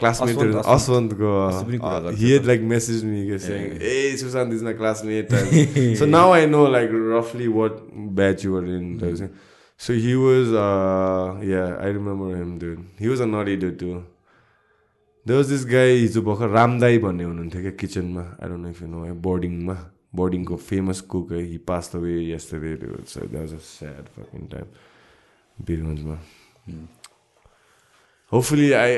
क्लासमेटहरू 0.00 0.50
असवन्त, 0.62 1.10
असवन्तको 1.18 2.14
हि 2.20 2.38
लाइक 2.46 2.60
मेसेज 2.72 3.04
मी 3.04 3.20
के 3.28 3.38
saying 3.46 3.72
A. 3.82 4.16
Sushant 4.22 4.54
is 4.54 4.62
my 4.64 4.74
classmate 4.80 5.26
so 5.98 6.06
now 6.06 6.28
I 6.32 6.46
know 6.54 6.66
like 6.76 6.90
रफली 7.14 7.48
what 7.58 7.72
batch 8.20 8.44
you 8.44 8.50
were 8.54 8.64
in 8.78 9.28
so 9.80 9.92
he 10.04 10.14
was 10.22 10.46
yeah 11.50 11.64
I 11.82 11.92
remember 11.98 12.36
him 12.36 12.58
dude 12.62 12.78
he 13.00 13.08
was 13.08 13.20
a 13.20 13.28
naughty 13.34 13.56
do 13.64 13.70
to 13.82 13.90
was 15.36 15.46
this 15.50 15.64
guy 15.66 15.96
हिजो 15.98 16.20
भर्खर 16.22 16.48
रामदाई 16.56 16.98
भन्ने 17.04 17.24
हुनुहुन्थ्यो 17.24 17.60
क्या 17.62 17.70
किचनमा 17.80 18.24
I 18.42 18.48
don't 18.48 18.62
know 18.64 18.70
if 18.70 18.82
you 18.82 18.88
know 18.88 19.04
है 19.04 19.12
बोर्डिङमा 19.28 19.76
बोर्डिङको 20.14 20.56
फेमस 20.56 21.00
कुक 21.12 21.32
है 21.32 21.40
he 21.44 21.58
pass 21.70 21.90
the 21.94 21.96
way 22.02 22.12
that 22.26 23.34
was 23.34 23.54
a 23.54 23.62
sad 23.70 24.04
fucking 24.18 24.46
time 24.52 24.66
बिरगन्जमा 25.56 26.16
hopefully 28.32 28.70
I 28.82 28.92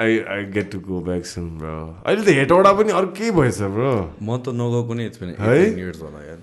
I 0.00 0.18
I 0.34 0.44
get 0.56 0.70
to 0.72 0.78
go 0.80 1.00
back 1.10 1.24
soon 1.26 1.46
bro 1.58 1.76
अहिले 2.06 2.24
त 2.24 2.34
हेटौडा 2.38 2.72
पनि 2.80 2.92
अर्कै 3.02 3.30
भएछ 3.38 3.60
ब्रो 3.76 3.92
म 4.22 4.38
त 4.38 4.56
नगएको 4.62 4.92
नै 4.94 5.08
पनि 5.20 5.32
है? 5.36 6.36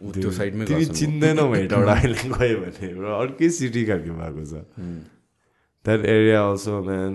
त्यो 0.00 0.30
साइडमै। 0.36 0.84
चिन्दैनौ 1.00 1.44
हेटौडा 1.54 1.92
अहिले 2.00 2.28
गयो 2.34 2.56
भने 2.60 2.88
ब्रो 2.94 3.10
अर्कै 3.20 3.48
सिटी 3.58 3.84
खालको 3.90 4.12
भएको 4.20 4.44
छ। 4.44 4.52
That 5.84 6.00
area 6.14 6.38
also 6.50 6.82
man 6.90 7.12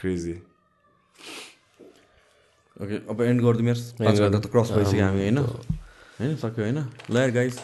crazy 0.00 0.34
okay 2.80 2.94
अब 3.10 3.20
एन्ड 3.22 3.42
गरिदिउँ 3.42 3.70
यस 3.70 3.80
पाँच 3.98 4.18
त 4.36 4.46
क्रस 4.50 4.70
भइसक्यो 4.72 5.04
हामी 5.04 5.20
होइन 5.20 5.38
होइन 5.38 6.34
सक्यो 6.36 6.64
होइन 6.64 6.78
liar 7.10 7.30
guys 7.30 7.58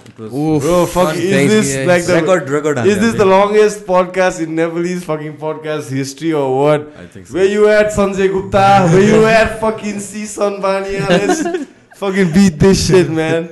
record 2.11 2.51
record 2.51 2.79
is 2.81 2.99
this 2.99 3.15
the 3.15 3.27
longest 3.27 3.85
podcast 3.87 4.41
in 4.43 4.53
Nepalese 4.55 5.05
fucking 5.05 5.33
podcast 5.41 5.93
history 5.93 6.31
of 6.33 6.51
world 6.55 7.31
where 7.31 7.47
you 7.47 7.69
at 7.69 7.91
Sanjay 7.93 8.29
Gupta 8.29 8.67
where 8.87 9.05
you 9.05 9.23
at 9.29 9.57
fucking 9.63 10.01
Sisan 10.29 10.59
Bania 10.63 11.09
let's 11.09 11.47
fucking 12.03 12.35
beat 12.35 12.61
this 12.61 12.87
shit 12.89 13.17
man 13.21 13.49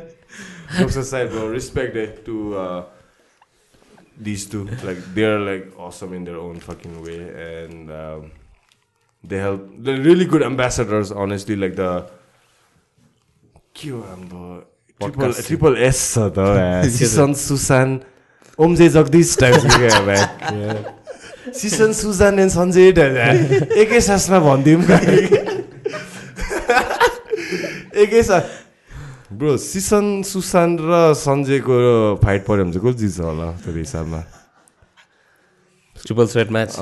jokes 0.75 0.99
side 1.11 1.31
bro 1.31 1.51
respect 1.53 1.95
they 1.95 2.07
to 2.27 2.53
this 4.25 4.51
to 4.53 4.67
like 4.69 5.11
they 5.15 5.25
are 5.25 5.39
like 5.47 5.75
awesome 5.79 6.15
in 6.15 6.25
their 6.25 6.37
own 6.41 6.59
fucking 6.61 7.03
way 7.03 7.19
and 7.49 7.99
they 9.25 9.39
help. 9.39 9.69
They're 9.79 10.01
really 10.01 10.25
good 10.25 10.43
ambassadors. 10.43 11.13
Honestly, 11.13 11.57
like 11.57 11.77
the. 11.77 11.93
के 13.77 13.89
हो 13.89 14.01
हाम्रो 14.05 14.47
triple 15.01 15.33
triple 15.33 15.77
S 15.89 16.01
छ 16.15 16.25
त 16.37 16.39
सिसन 16.97 17.33
सुसान 17.43 17.89
ओमजे 18.59 18.89
Jagdish 18.97 19.37
types 19.41 19.65
सिसन 21.61 21.93
सुजान 22.01 22.39
and 22.39 22.53
type 22.99 23.79
एकै 23.85 24.01
सासमा 24.09 24.39
भनिदिउँ 24.49 24.83
एकै 28.05 28.23
सास 28.29 28.45
ब्रो 29.41 29.57
सिसन 29.65 30.07
सुशान्त 30.29 30.81
र 30.85 31.01
सञ्जयको 31.25 31.77
फाइट 32.25 32.43
पऱ्यो 32.47 32.65
भने 32.65 32.73
चाहिँ 32.73 32.85
कसले 32.85 33.01
जित्छ 33.01 33.21
होला 33.25 33.49
त्यो 33.65 33.73
हिसाबमा 33.81 34.21
ट्रिपल 36.07 36.27
थ्रेट 36.27 36.51
म्याच 36.51 36.77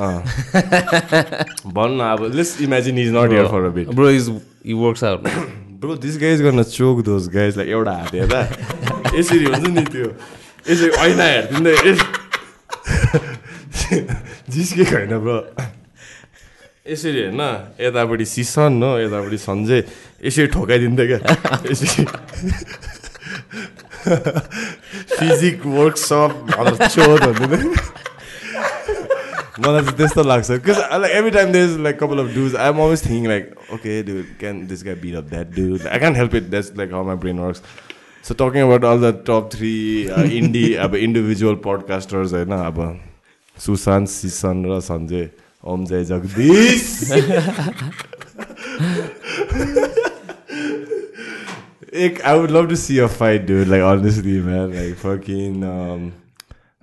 भन् 1.76 1.96
न 1.98 2.00
अब 2.12 2.30
let's 2.34 2.60
imagine 2.60 2.98
is 2.98 3.08
not 3.14 3.30
here 3.32 3.46
for 3.46 3.64
a 3.64 3.68
bit 3.74 3.88
bro 3.94 4.10
is 4.10 4.28
e 4.66 4.72
works 4.82 5.04
out 5.04 5.28
bro 5.80 5.94
this 5.96 6.18
guys 6.20 6.42
गर्न 6.42 6.62
चोक 6.62 7.00
दोज 7.04 7.28
गाइज 7.34 7.56
लाइक 7.56 7.68
एउटा 7.68 7.92
हात 7.92 8.14
हेर्दा 8.14 8.40
यसरी 9.18 9.44
हुन्छ 9.44 9.68
नि 9.68 9.82
त्यो? 9.92 10.06
यसरी 10.70 10.90
ऐना 11.04 11.24
हेरिदिँदै 11.24 11.74
जिस्केको 14.50 14.96
होइन 14.96 15.18
ब्रो। 15.18 15.38
यसरी 16.90 17.22
होइन 17.22 17.40
यतापट्टि 17.80 18.24
सिसन 18.24 18.82
हो 18.82 18.98
यतापट्टि 18.98 19.38
सञ्जय 19.38 19.84
यसरी 20.24 20.46
ठोकाइदिन्थ्यो 20.46 21.06
क्या। 21.06 21.18
यसरी। 21.70 22.04
फिजिक 25.16 25.66
वर्कसप 25.66 26.30
चोद 26.94 27.20
भनिदिँदै 27.20 27.58
मलाई 29.60 29.82
चाहिँ 29.82 29.96
त्यस्तो 29.96 30.22
लाग्छ 30.24 30.50
because 30.50 30.78
like 30.94 31.12
every 31.12 31.30
time 31.30 31.52
there 31.52 31.70
is 31.70 31.78
like 31.80 31.98
कपाल 31.98 32.18
of 32.18 32.34
does 32.34 32.56
I 32.56 32.68
am 32.68 32.80
always 32.80 33.04
thinking 33.04 33.26
like 33.28 33.54
okay 33.74 34.02
do 34.04 34.22
can 34.40 34.66
this 34.66 34.84
guy 34.84 34.94
beat 35.02 35.14
of 35.16 35.30
that 35.30 35.54
do 35.56 35.66
I 35.84 35.98
can 35.98 36.16
help 36.16 36.34
it 36.34 36.50
that's 36.50 36.72
like 36.78 36.92
how 36.92 37.04
my 37.06 37.16
brain 37.18 37.38
works 37.40 37.62
so 38.24 38.34
talking 38.36 38.62
about 38.62 38.84
all 38.86 39.00
the 39.00 39.12
top 39.26 39.48
three 39.52 39.74
इन्डी 40.38 40.72
अब 40.86 40.94
individual 40.98 41.54
podcasters 41.64 42.32
होइन 42.32 42.52
अब 42.54 42.80
सुशान्त 43.56 44.08
सिसन 44.10 44.64
र 44.66 44.80
सञ्जय 44.82 45.28
ओम 45.64 45.84
जय 45.86 46.04
जगदीश 46.04 46.84
एक 51.96 52.20
I 52.22 52.38
would 52.38 52.50
love 52.50 52.68
to 52.68 52.76
see 52.78 52.98
a 52.98 53.06
fight 53.14 53.46
do 53.46 53.64
like 53.66 53.82
honestly 53.84 54.40
man 54.42 54.74
like 54.74 54.94
fucking 54.96 55.64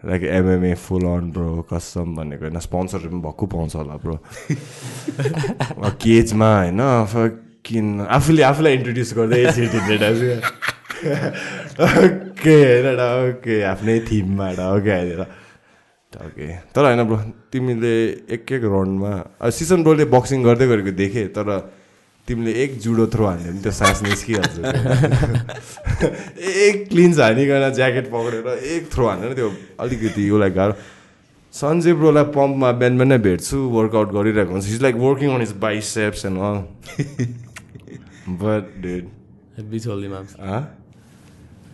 like 0.03 0.23
MMA 0.23 0.73
full 0.77 1.05
on 1.07 1.31
bro 1.31 1.61
कसम 1.69 2.15
भनेको 2.15 2.43
होइन 2.43 2.59
स्पोन्सरहरू 2.59 3.09
पनि 3.09 3.21
भक्कु 3.21 3.45
पाउँछ 3.47 3.75
होला 3.75 3.95
ब्रो 4.03 4.15
केजमा 5.97 6.49
होइन 6.55 6.81
फकिन 7.07 7.87
आफूले 8.09 8.43
आफूलाई 8.43 8.73
इन्ट्रोड्युस 8.73 9.13
गर्दै 9.13 9.41
ओके 10.97 12.55
होइन 12.61 13.01
ओके 13.01 13.61
आफ्नै 13.65 13.99
थिममा 14.05 14.47
ओके 14.67 14.91
हालेर 14.91 15.21
ओके 16.13 16.47
तर 16.71 16.83
होइन 16.83 17.03
ब्रो 17.03 17.17
तिमीले 17.51 17.93
एक 18.31 18.51
एक 18.51 18.63
राउन्डमा 18.67 19.49
सिजन 19.51 19.83
ब्रोले 19.83 20.05
बक्सिङ 20.09 20.43
गर्दै 20.43 20.67
गरेको 20.67 20.91
देखेँ 20.95 21.27
तर 21.33 21.47
तिमीले 22.27 22.51
एक 22.63 22.71
जुडो 22.83 23.05
थ्रो 23.13 23.25
हान्यो 23.25 23.51
भने 23.51 23.61
त्यो 23.63 23.71
सास 23.71 24.01
निस्किहाल्छ 24.03 24.55
एक 26.67 26.87
क्लिन्स 26.89 27.19
हानिकन 27.19 27.63
ज्याकेट 27.75 28.05
पक्रेर 28.13 28.47
एक 28.75 28.83
थ्रो 28.93 29.05
भने 29.07 29.33
त्यो 29.35 29.49
अलिकति 29.83 30.29
उसलाई 30.29 30.51
गाह्रो 30.57 30.75
सन्जय 31.53 31.93
ब्रोलाई 31.99 32.25
पम्पमा 32.35 32.71
बिहान 32.81 32.97
बिहानै 32.97 33.17
भेट्छु 33.27 33.57
वर्कआउट 33.75 34.09
गरिरहेको 34.17 34.51
हुन्छ 34.53 34.65
his 34.67 34.81
like 34.87 34.95
working 35.03 35.29
on 35.35 35.41
his 35.41 35.53
biceps 35.63 36.25
and 36.31 36.37
all 36.47 36.57
but 38.43 38.75
dead? 38.87 39.05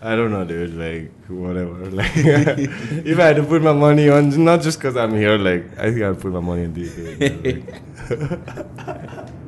I 0.06 0.16
don't 0.18 0.32
know, 0.32 0.44
dude. 0.48 0.74
Like, 0.80 1.30
whatever. 1.30 1.90
Like, 2.00 2.12
if 3.12 3.20
I 3.20 3.28
had 3.28 3.38
to 3.38 3.44
put 3.44 3.62
my 3.68 3.72
money 3.84 4.08
on, 4.10 4.32
not 4.48 4.66
just 4.66 4.82
because 4.82 4.98
I'm 4.98 5.16
here, 5.16 5.38
like, 5.38 5.70
I 5.78 5.92
think 5.92 6.04
I'd 6.10 6.20
put 6.20 6.34
my 6.34 6.42
money 6.42 6.66
on 6.66 6.74
DK. 6.74 7.00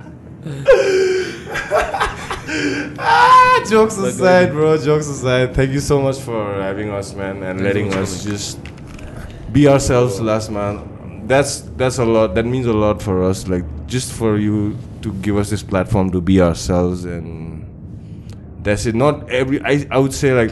ah, 2.99 3.63
jokes 3.69 3.97
aside, 3.97 4.51
bro. 4.51 4.77
Jokes 4.77 5.07
aside. 5.07 5.55
Thank 5.55 5.71
you 5.71 5.79
so 5.79 6.01
much 6.01 6.19
for 6.19 6.53
having 6.61 6.91
us, 6.91 7.13
man, 7.13 7.41
and 7.43 7.61
letting 7.61 7.93
us 7.93 8.23
just 8.23 8.59
be 9.51 9.67
ourselves, 9.67 10.21
last 10.21 10.51
man. 10.51 11.27
That's 11.27 11.61
that's 11.77 11.97
a 11.97 12.05
lot. 12.05 12.35
That 12.35 12.45
means 12.45 12.67
a 12.67 12.73
lot 12.73 13.01
for 13.01 13.23
us. 13.23 13.47
Like, 13.47 13.65
just 13.87 14.11
for 14.13 14.37
you 14.37 14.77
to 15.01 15.13
give 15.13 15.37
us 15.37 15.49
this 15.49 15.63
platform 15.63 16.11
to 16.11 16.19
be 16.21 16.41
ourselves 16.41 17.05
and 17.05 17.61
that's 18.63 18.87
it 18.87 18.95
not 18.95 19.29
every 19.29 19.61
i, 19.61 19.85
I 19.91 19.99
would 19.99 20.13
say 20.13 20.33
like 20.33 20.51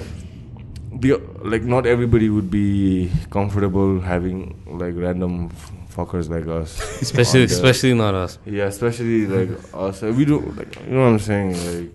the 1.02 1.18
like 1.44 1.64
not 1.64 1.88
everybody 1.88 2.30
would 2.30 2.52
be 2.52 3.10
comfortable 3.32 4.00
having 4.00 4.62
like 4.78 4.94
random 4.96 5.50
fuckers 5.96 6.30
like 6.36 6.48
us 6.60 6.78
especially, 7.02 7.44
especially 7.44 7.94
not 7.94 8.14
us. 8.14 8.38
yeah 8.46 8.66
especially 8.66 9.26
like 9.28 9.52
us 9.74 10.02
we 10.20 10.26
do 10.26 10.40
like 10.58 10.80
you 10.86 10.94
know 10.94 11.04
what 11.04 11.14
i'm 11.14 11.20
saying 11.20 11.52
like 11.66 11.92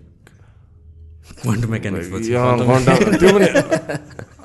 quantum 1.41 1.71
mechanics 1.71 2.07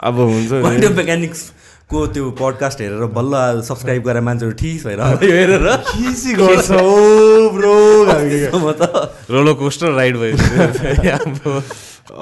अब 0.05 0.19
हुन्छ 0.19 0.51
quantum 0.51 0.97
मेकानिक्सको 0.97 2.07
त्यो 2.17 2.31
podcast 2.41 2.81
हेरेर 2.81 3.05
बल्ल 3.17 3.63
subscribe 3.69 4.03
गरेर 4.09 4.23
मान्छेहरू 4.29 4.55
ठिक 4.61 4.85
भएर 4.87 5.01
यो 5.01 5.33
हेरेर 5.39 5.67
खिसी 5.89 6.35
गर्छ 6.43 6.71
ओ 6.71 7.49
ब्रो 7.57 7.75
म 8.61 8.73
त 8.83 9.09
Roller 9.31 9.57
coaster 9.63 9.91
ride 9.97 10.21
भयो 10.23 10.37
yeah, 11.09 11.25
bro. 11.41 11.63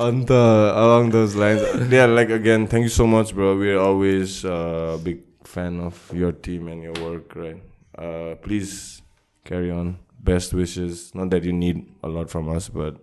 And 0.06 0.30
uh, 0.30 0.72
along 0.82 1.10
those 1.10 1.34
lines, 1.34 1.62
yeah, 1.90 2.06
like 2.06 2.30
again, 2.30 2.66
thank 2.68 2.84
you 2.84 2.92
so 2.96 3.06
much, 3.14 3.34
bro. 3.34 3.56
We're 3.58 3.80
always 3.80 4.44
uh, 4.44 4.98
big 5.02 5.18
fan 5.52 5.80
of 5.80 5.96
your 6.14 6.32
team 6.32 6.68
and 6.68 6.82
your 6.82 6.96
work, 7.06 7.36
right? 7.36 7.60
Uh, 7.96 8.34
please 8.36 9.02
carry 9.44 9.70
on. 9.70 9.98
Best 10.18 10.54
wishes. 10.54 11.14
Not 11.14 11.30
that 11.30 11.44
you 11.44 11.52
need 11.52 11.92
a 12.02 12.08
lot 12.08 12.30
from 12.30 12.48
us, 12.48 12.68
but 12.68 12.96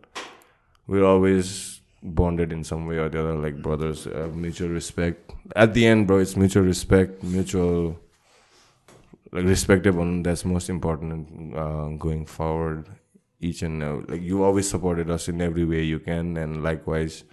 we're 0.88 1.06
always 1.06 1.82
bonded 2.01 2.51
in 2.51 2.64
some 2.64 2.88
way 2.88 2.98
or 2.98 3.10
the 3.10 3.19
other, 3.19 3.35
like 3.35 3.62
brothers. 3.62 4.08
Uh, 4.08 4.30
mutual 4.33 4.69
respect. 4.69 5.32
At 5.56 5.74
the 5.74 5.85
end, 5.85 6.08
bro, 6.08 6.17
it's 6.19 6.35
mutual 6.35 6.64
respect, 6.64 7.22
mutual 7.24 7.99
like 9.32 9.46
respective 9.46 9.96
one. 9.96 10.24
That's 10.24 10.46
most 10.46 10.69
important 10.69 11.56
uh, 11.56 11.90
going 11.98 12.26
forward 12.26 12.88
each 13.40 13.62
and 13.62 13.83
uh, 13.83 14.01
like 14.08 14.22
you 14.22 14.44
always 14.44 14.69
supported 14.69 15.10
us 15.10 15.30
in 15.30 15.42
every 15.42 15.65
way 15.65 15.82
you 15.82 15.99
can 15.99 16.35
and 16.35 16.62
likewise 16.62 17.24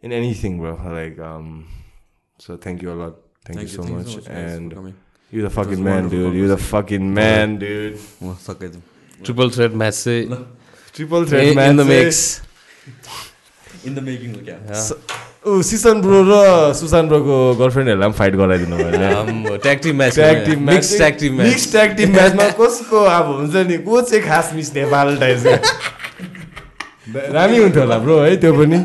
in 0.00 0.12
anything 0.12 0.60
bro 0.60 0.74
like 0.84 1.18
um 1.18 1.66
so 2.38 2.56
thank 2.56 2.80
you 2.80 2.92
a 2.92 2.94
lot 2.94 3.25
thank, 3.46 3.60
you 3.62 3.68
so 3.68 3.82
much 3.84 4.16
and 4.28 4.72
you're 5.32 5.46
the 5.48 5.54
fucking 5.58 5.82
man 5.90 6.08
dude 6.14 6.34
you're 6.40 6.52
the 6.54 6.62
fucking 6.72 7.06
man 7.20 7.56
dude 7.64 7.98
म 8.22 8.34
सकाइदिउँ 8.46 8.82
Triple 9.26 9.50
threat 9.58 9.74
match 9.82 9.98
चाहिँ 10.04 10.40
triple 10.96 11.22
in, 11.22 11.28
threat 11.30 11.54
man 11.60 11.70
in 11.70 11.76
the 11.82 11.88
mix. 11.94 12.24
In 13.86 13.94
the 13.94 13.98
making 14.02 14.30
हो 14.34 14.40
क्या 14.44 14.56
ऊ 15.46 15.62
सिसन 15.62 16.00
bro 16.02 16.20
र 16.28 16.36
सुशान्त 16.74 17.08
ब्रोको 17.10 17.34
गर्लफ्रेन्डहरूलाई 17.58 18.08
पनि 18.08 18.18
fight 18.18 18.34
गराइदिनु 18.40 18.76
भयो 18.76 19.10
Um, 19.18 19.28
tag 19.66 19.82
team 19.84 19.96
match. 20.00 20.14
Tag 20.18 20.44
team 20.46 20.64
Mixed 20.70 20.94
tag 21.02 21.18
team 21.20 21.36
match. 21.38 21.48
Mix 21.48 21.70
tag 21.72 21.96
team 21.96 22.10
म्याचमा 22.16 22.48
कसको 22.60 22.98
अब 23.16 23.26
हुन्छ 23.36 23.54
नि 23.70 23.76
को 23.86 24.00
चाहिँ 24.10 24.22
खास 24.24 24.50
मिस 24.54 24.74
नेपाल 24.74 25.16
टाइप 25.22 25.38
रामी 27.36 27.58
हुन्थ्यो 27.58 27.82
होला 27.82 27.98
ब्रो 28.06 28.18
है 28.20 28.36
त्यो 28.42 28.52
पनि 28.58 28.78